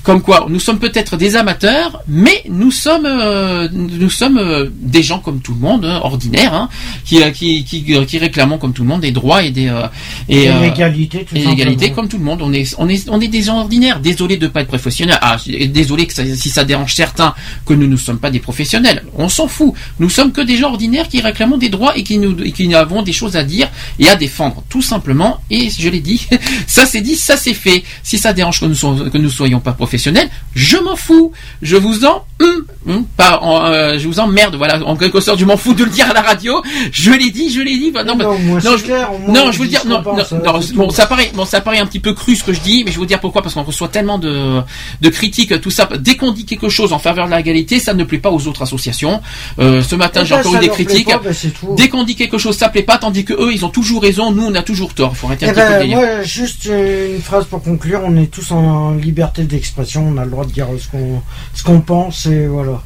Comme 0.03 0.23
quoi, 0.23 0.47
nous 0.49 0.61
sommes 0.61 0.79
peut-être 0.79 1.17
des 1.17 1.37
amateurs, 1.37 2.03
mais 2.09 2.43
nous 2.49 2.71
sommes 2.71 3.07
euh, 3.07 3.69
nous 3.73 4.11
sommes 4.11 4.39
euh, 4.39 4.69
des 4.81 5.03
gens 5.03 5.19
comme 5.19 5.41
tout 5.41 5.53
le 5.53 5.61
monde, 5.61 5.85
hein, 5.85 6.01
ordinaires, 6.03 6.55
hein, 6.55 6.69
qui, 7.05 7.23
euh, 7.23 7.31
qui, 7.31 7.65
qui 7.99 8.07
qui 8.07 8.19
réclamons 8.19 8.59
comme 8.59 8.73
tout 8.73 8.83
le 8.83 8.89
monde 8.89 9.01
des 9.03 9.13
droits 9.13 9.43
et 9.43 9.51
des 9.51 9.69
euh, 9.69 9.87
Et 10.29 10.49
euh, 10.49 10.61
l'égalité, 10.61 11.25
tout 11.25 11.37
et 11.37 11.41
l'égalité 11.45 11.91
comme 11.93 12.09
tout 12.09 12.19
le 12.19 12.25
monde. 12.25 12.41
On 12.43 12.53
est 12.53 12.75
on 12.79 12.89
est 12.89 13.09
on 13.09 13.21
est 13.21 13.29
des 13.29 13.43
gens 13.43 13.59
ordinaires. 13.61 14.01
Désolé 14.01 14.37
de 14.37 14.47
pas 14.49 14.61
être 14.63 14.69
professionnel. 14.69 15.19
Ah, 15.23 15.37
désolé 15.69 16.07
que 16.07 16.15
ça- 16.15 16.25
si 16.37 16.49
ça 16.51 16.65
dérange 16.65 16.95
certains 16.95 17.35
que 17.67 17.75
nous 17.75 17.87
ne 17.87 17.97
sommes 17.97 18.19
pas 18.19 18.31
des 18.31 18.41
professionnels. 18.41 19.05
On 19.17 19.29
s'en 19.29 19.49
fout. 19.49 19.75
Nous 19.99 20.11
sommes 20.11 20.33
que 20.33 20.41
des 20.41 20.57
gens 20.57 20.71
ordinaires 20.71 21.09
qui 21.09 21.21
réclamons 21.21 21.57
des 21.59 21.69
droits 21.69 21.97
et 21.97 22.03
qui 22.03 22.19
nous 22.19 22.37
et 22.43 22.53
qui 22.53 22.73
avons 22.75 23.03
des 23.03 23.13
choses 23.13 23.37
à 23.37 23.45
dire 23.45 23.69
et 23.99 24.09
à 24.09 24.17
défendre, 24.17 24.63
tout 24.69 24.83
simplement. 24.83 25.41
Et 25.51 25.71
je 25.71 25.89
l'ai 25.89 26.01
dit, 26.01 26.27
ça 26.67 26.87
c'est 26.87 27.01
dit, 27.01 27.17
ça 27.17 27.37
c'est 27.37 27.55
fait. 27.55 27.83
Si 28.03 28.19
ça 28.19 28.33
dérange 28.33 28.61
que 28.61 28.67
nous 28.67 28.75
soyons, 28.75 29.11
que 29.11 29.19
nous 29.19 29.31
soyons 29.31 29.61
pas 29.61 29.73
professionnels, 29.73 30.29
je 30.55 30.77
m'en 30.79 30.97
fous. 30.97 31.33
Je 31.63 31.77
vous 31.77 32.05
en 32.05 32.25
hum, 32.41 32.65
hum, 32.87 33.05
pas 33.17 33.41
en, 33.43 33.67
euh, 33.67 33.99
je 33.99 34.07
vous 34.09 34.21
emmerde. 34.21 34.57
Voilà, 34.57 34.85
en 34.87 34.97
quelque 34.97 35.21
sorte, 35.21 35.39
je 35.39 35.45
m'en 35.45 35.57
fous 35.57 35.75
de 35.75 35.85
le 35.85 35.91
dire 35.91 36.09
à 36.11 36.13
la 36.15 36.23
radio. 36.23 36.63
Je 36.93 37.11
l'ai 37.11 37.31
dit, 37.31 37.51
je 37.51 37.61
l'ai 37.61 37.77
dit. 37.81 37.91
Bah, 37.91 38.05
non, 38.05 38.17
bah, 38.17 38.27
je, 38.59 38.83
clair, 38.85 39.11
moins, 39.27 39.33
non, 39.35 39.43
on 39.49 39.53
je 39.53 39.59
veux 39.59 39.67
dire, 39.69 39.83
non, 39.87 40.03
bon, 40.03 40.91
ça 40.91 41.07
paraît, 41.07 41.31
bon, 41.35 41.45
ça 41.45 41.61
paraît 41.61 41.79
un 41.79 41.87
petit 41.87 42.01
peu 42.01 42.13
cru 42.15 42.37
ce 42.37 42.45
que 42.45 42.53
je 42.53 42.61
dis, 42.61 42.85
mais 42.85 42.93
je 42.93 42.99
vous 42.99 43.07
dire 43.07 43.21
pourquoi, 43.21 43.43
parce 43.43 43.55
qu'on 43.55 43.63
reçoit 43.63 43.89
tellement 43.89 44.19
de, 44.19 44.61
de 45.01 45.09
critiques, 45.09 45.61
tout 45.61 45.71
ça. 45.71 45.89
Dès 45.99 46.17
qu'on 46.17 46.33
dit 46.33 46.45
quelque 46.45 46.69
chose 46.69 46.93
en 46.93 46.99
faveur 46.99 47.29
de 47.29 47.35
l'égalité, 47.35 47.81
ça 47.81 47.95
ne 47.95 48.05
plaît 48.05 48.19
pas 48.19 48.31
aux 48.31 48.47
autres 48.47 48.63
associations. 48.63 49.21
Euh, 49.59 49.83
ce 49.83 49.95
matin, 49.97 50.21
Eh 50.23 50.27
j'ai 50.27 50.35
ben, 50.35 50.41
encore 50.41 50.55
eu 50.57 50.59
des 50.61 50.69
critiques. 50.69 51.09
pas, 51.09 51.19
ben. 51.23 51.35
Dès 51.77 51.89
qu'on 51.89 52.05
dit 52.05 52.15
quelque 52.17 52.39
chose, 52.39 52.57
ça 52.57 52.69
plaît 52.69 52.83
pas, 52.83 52.99
tandis 52.99 53.25
que 53.25 53.33
eux, 53.35 53.53
ils 53.53 53.65
ont 53.65 53.71
toujours 53.71 54.03
raison, 54.03 54.31
nous, 54.33 54.45
on 54.45 54.55
a 54.55 54.63
toujours 54.63 54.95
tort. 54.95 55.17
Faut 55.17 55.27
arrêter 55.27 55.47
un 55.47 55.51
Eh 55.51 55.55
petit 55.55 55.61
peu 55.67 55.73
le 55.73 55.79
ben, 55.79 55.97
moi, 55.97 56.23
juste 56.23 56.67
euh, 56.69 57.17
une 57.17 57.23
phrase 57.23 57.45
pour 57.47 57.63
conclure. 57.63 58.01
On 58.05 58.17
est 58.17 58.27
tous 58.31 58.51
en 58.53 58.93
liberté 58.93 59.43
d'expression. 59.45 60.07
On 60.15 60.19
a 60.19 60.25
le 60.25 60.31
droit 60.31 60.45
de 60.45 60.53
dire 60.53 60.67
ce 60.79 60.89
qu'on 60.89 61.23
ce 61.55 61.63
qu'on 61.63 61.81
pense 61.81 62.27
et 62.27 62.47
voilà. 62.47 62.81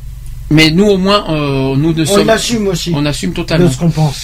Mais 0.50 0.70
nous, 0.70 0.84
au 0.86 0.98
moins, 0.98 1.24
euh, 1.31 1.74
nous 1.76 1.92
ne 1.94 2.02
On 2.02 2.06
sommes. 2.06 2.26
l'assume 2.26 2.68
aussi. 2.68 2.92
On 2.94 3.05
assume 3.06 3.32
totalement. 3.32 3.66
De 3.66 3.73
ce 3.73 3.78
qu'on 3.78 3.90
pense. 3.90 4.16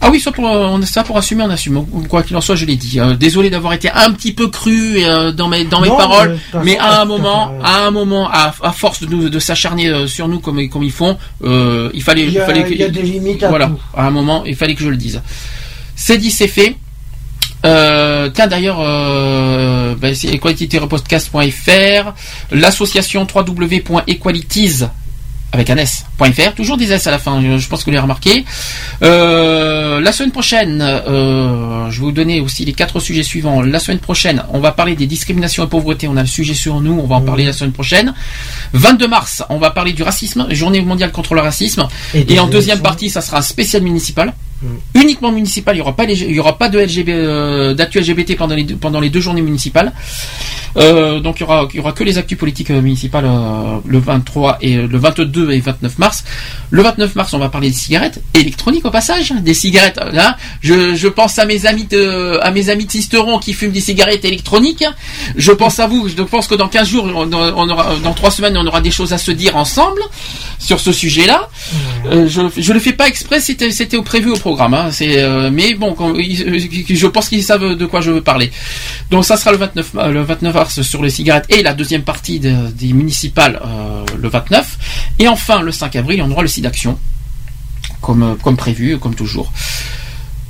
Ah 0.00 0.10
oui, 0.10 0.20
ça 0.20 0.30
pour, 0.30 0.46
euh, 0.46 0.66
on 0.68 0.82
ça 0.82 1.02
pour 1.02 1.16
assumer, 1.16 1.42
on 1.44 1.50
assume. 1.50 1.84
Quoi 2.08 2.22
qu'il 2.22 2.36
en 2.36 2.40
soit, 2.40 2.54
je 2.54 2.64
l'ai 2.66 2.76
dit. 2.76 3.00
Euh, 3.00 3.14
désolé 3.16 3.50
d'avoir 3.50 3.72
été 3.72 3.90
un 3.90 4.10
petit 4.12 4.32
peu 4.32 4.48
cru 4.48 4.98
euh, 4.98 5.32
dans 5.32 5.48
mes 5.48 5.64
dans 5.64 5.80
mes 5.80 5.88
Non, 5.88 5.96
paroles, 5.96 6.38
mais 6.62 6.78
à 6.78 6.98
un 7.00 7.02
à 7.02 7.04
moment, 7.06 7.52
à 7.64 7.86
un 7.86 7.90
moment, 7.90 8.28
à, 8.30 8.52
force 8.72 9.00
de 9.02 9.06
nous 9.06 9.28
de 9.30 9.38
s'acharner 9.38 9.88
euh, 9.88 10.06
sur 10.06 10.28
nous 10.28 10.38
comme 10.38 10.68
comme 10.68 10.82
ils 10.82 10.92
font, 10.92 11.16
euh, 11.44 11.90
il 11.94 12.02
fallait 12.02 12.24
Il 12.24 12.32
y 12.32 12.38
a- 12.38 12.44
fallait 12.46 12.64
que- 12.64 12.72
il 12.72 12.78
y 12.78 12.84
a 12.84 12.88
des 12.88 13.02
limites 13.02 13.42
à 13.42 13.48
voilà. 13.48 13.66
tout. 13.68 13.80
À 13.96 14.06
un 14.06 14.10
moment, 14.10 14.44
il 14.44 14.54
fallait 14.54 14.74
que 14.74 14.82
je 14.84 14.90
le 14.90 14.96
dise. 14.96 15.20
C'est 15.96 16.18
dit, 16.18 16.30
c'est 16.30 16.48
fait. 16.48 16.76
Euh, 17.64 18.28
tiens 18.32 18.46
d'ailleurs, 18.48 18.78
euh, 18.80 19.94
ben, 19.96 20.14
c'est 20.14 20.28
equality-podcast.fr, 20.28 22.12
l'association 22.52 23.26
www.equalities 23.34 24.84
avec 25.52 25.70
un 25.70 25.76
s.fr, 25.76 26.54
toujours 26.54 26.76
des 26.76 26.92
s 26.92 27.06
à 27.06 27.10
la 27.10 27.18
fin, 27.18 27.40
je, 27.40 27.68
pense 27.68 27.80
que 27.80 27.86
vous 27.86 27.92
l'avez 27.92 28.02
remarqué. 28.02 28.44
Euh, 29.02 30.00
la 30.00 30.12
semaine 30.12 30.32
prochaine, 30.32 30.82
euh, 30.82 31.90
je 31.90 31.98
vais 31.98 32.04
vous 32.04 32.12
donner 32.12 32.40
aussi 32.40 32.64
les 32.64 32.72
quatre 32.72 33.00
sujets 33.00 33.22
suivants. 33.22 33.62
La 33.62 33.78
semaine 33.78 33.98
prochaine, 33.98 34.42
on 34.52 34.60
va 34.60 34.72
parler 34.72 34.96
des 34.96 35.06
discriminations 35.06 35.64
et 35.64 35.68
pauvreté, 35.68 36.08
on 36.08 36.16
a 36.16 36.22
le 36.22 36.26
sujet 36.26 36.54
sur 36.54 36.80
nous, 36.80 36.98
on 37.02 37.06
va 37.06 37.16
en 37.16 37.22
parler 37.22 37.44
la 37.44 37.52
semaine 37.52 37.72
prochaine. 37.72 38.12
22 38.72 39.08
mars, 39.08 39.44
on 39.48 39.58
va 39.58 39.70
parler 39.70 39.92
du 39.92 40.02
racisme, 40.02 40.46
journée 40.50 40.80
mondiale 40.80 41.12
contre 41.12 41.34
le 41.34 41.40
racisme. 41.40 41.86
Et 42.14 42.34
Et, 42.34 42.40
en 42.40 42.48
deuxième 42.48 42.80
partie, 42.80 43.08
ça 43.08 43.20
sera 43.20 43.38
un 43.38 43.42
spécial 43.42 43.82
municipal. 43.82 44.34
Uniquement 44.94 45.32
municipal, 45.32 45.74
il 45.74 45.78
n'y 45.78 45.82
aura 45.82 45.94
pas 45.94 46.04
y 46.04 46.38
aura 46.38 46.56
pas 46.56 46.68
de 46.70 46.78
euh, 46.78 47.74
d'actu 47.74 48.00
LGBT 48.00 48.36
pendant 48.36 49.00
les 49.00 49.10
deux, 49.10 49.20
journées 49.20 49.42
municipales. 49.42 49.92
Euh, 50.76 51.20
donc 51.20 51.40
il 51.40 51.42
y 51.42 51.80
aura, 51.80 51.92
que 51.92 52.04
les 52.04 52.18
actus 52.18 52.38
politiques 52.38 52.70
euh, 52.70 52.80
municipales 52.80 53.26
le 53.86 53.98
23 53.98 54.58
et 54.62 54.76
le 54.76 54.98
22 54.98 55.52
et 55.52 55.60
29 55.60 55.98
mars. 55.98 56.24
Le 56.70 56.82
29 56.82 57.14
mars, 57.14 57.32
on 57.34 57.38
va 57.38 57.48
parler 57.48 57.68
des 57.70 57.76
cigarettes 57.76 58.20
électroniques 58.34 58.84
au 58.84 58.90
passage, 58.90 59.32
des 59.42 59.54
cigarettes. 59.54 60.00
Là, 60.12 60.36
je, 60.62 60.94
je 60.94 61.08
pense 61.08 61.38
à 61.38 61.44
mes 61.46 61.64
amis 61.66 61.84
de, 61.84 62.38
à 62.42 62.50
mes 62.50 62.68
amis 62.70 62.86
de 62.86 62.90
Sisteron 62.90 63.38
qui 63.38 63.52
fument 63.52 63.72
des 63.72 63.80
cigarettes 63.80 64.24
électroniques. 64.24 64.84
Je 65.36 65.52
pense 65.52 65.78
à 65.78 65.86
vous. 65.86 66.08
Je 66.08 66.22
pense 66.22 66.46
que 66.46 66.54
dans 66.54 66.68
15 66.68 66.88
jours, 66.88 67.04
on, 67.04 67.32
on 67.32 67.68
aura, 67.70 67.94
dans 68.02 68.12
3 68.14 68.30
semaines, 68.30 68.56
on 68.56 68.66
aura 68.66 68.80
des 68.80 68.90
choses 68.90 69.12
à 69.12 69.18
se 69.18 69.30
dire 69.30 69.56
ensemble 69.56 70.00
sur 70.58 70.80
ce 70.80 70.92
sujet-là. 70.92 71.48
Euh, 72.06 72.28
je, 72.28 72.40
je 72.56 72.72
le 72.72 72.80
fais 72.80 72.92
pas 72.92 73.06
exprès, 73.08 73.40
c'était, 73.40 73.70
c'était 73.70 73.96
au 73.96 74.02
prévu 74.02 74.30
au 74.30 74.36
programme. 74.36 74.74
Hein. 74.74 74.88
C'est, 74.90 75.18
euh, 75.22 75.50
mais 75.52 75.74
bon, 75.74 75.94
quand- 75.94 76.14
je 76.16 77.06
pense 77.06 77.28
qu'ils 77.28 77.42
savent 77.44 77.74
de 77.76 77.86
quoi 77.86 78.00
je 78.00 78.10
veux 78.10 78.20
parler. 78.22 78.50
Donc 79.10 79.24
ça 79.24 79.36
sera 79.36 79.52
le 79.52 79.58
29, 79.58 79.94
ma- 79.94 80.08
le 80.08 80.22
29 80.22 80.54
mars 80.54 80.82
sur 80.82 81.02
les 81.02 81.10
cigarettes 81.10 81.46
et 81.48 81.62
la 81.62 81.74
deuxième 81.74 82.02
partie 82.02 82.40
de- 82.40 82.68
des 82.74 82.92
municipales 82.92 83.60
euh, 83.64 84.04
le 84.18 84.28
29. 84.28 84.78
Et 85.18 85.28
enfin 85.28 85.60
le 85.62 85.72
5 85.72 85.94
avril, 85.96 86.22
on 86.22 86.30
aura 86.30 86.42
le 86.42 86.48
d'action 86.60 86.98
comme, 88.00 88.22
euh, 88.22 88.34
comme 88.42 88.56
prévu, 88.56 88.98
comme 88.98 89.14
toujours. 89.14 89.52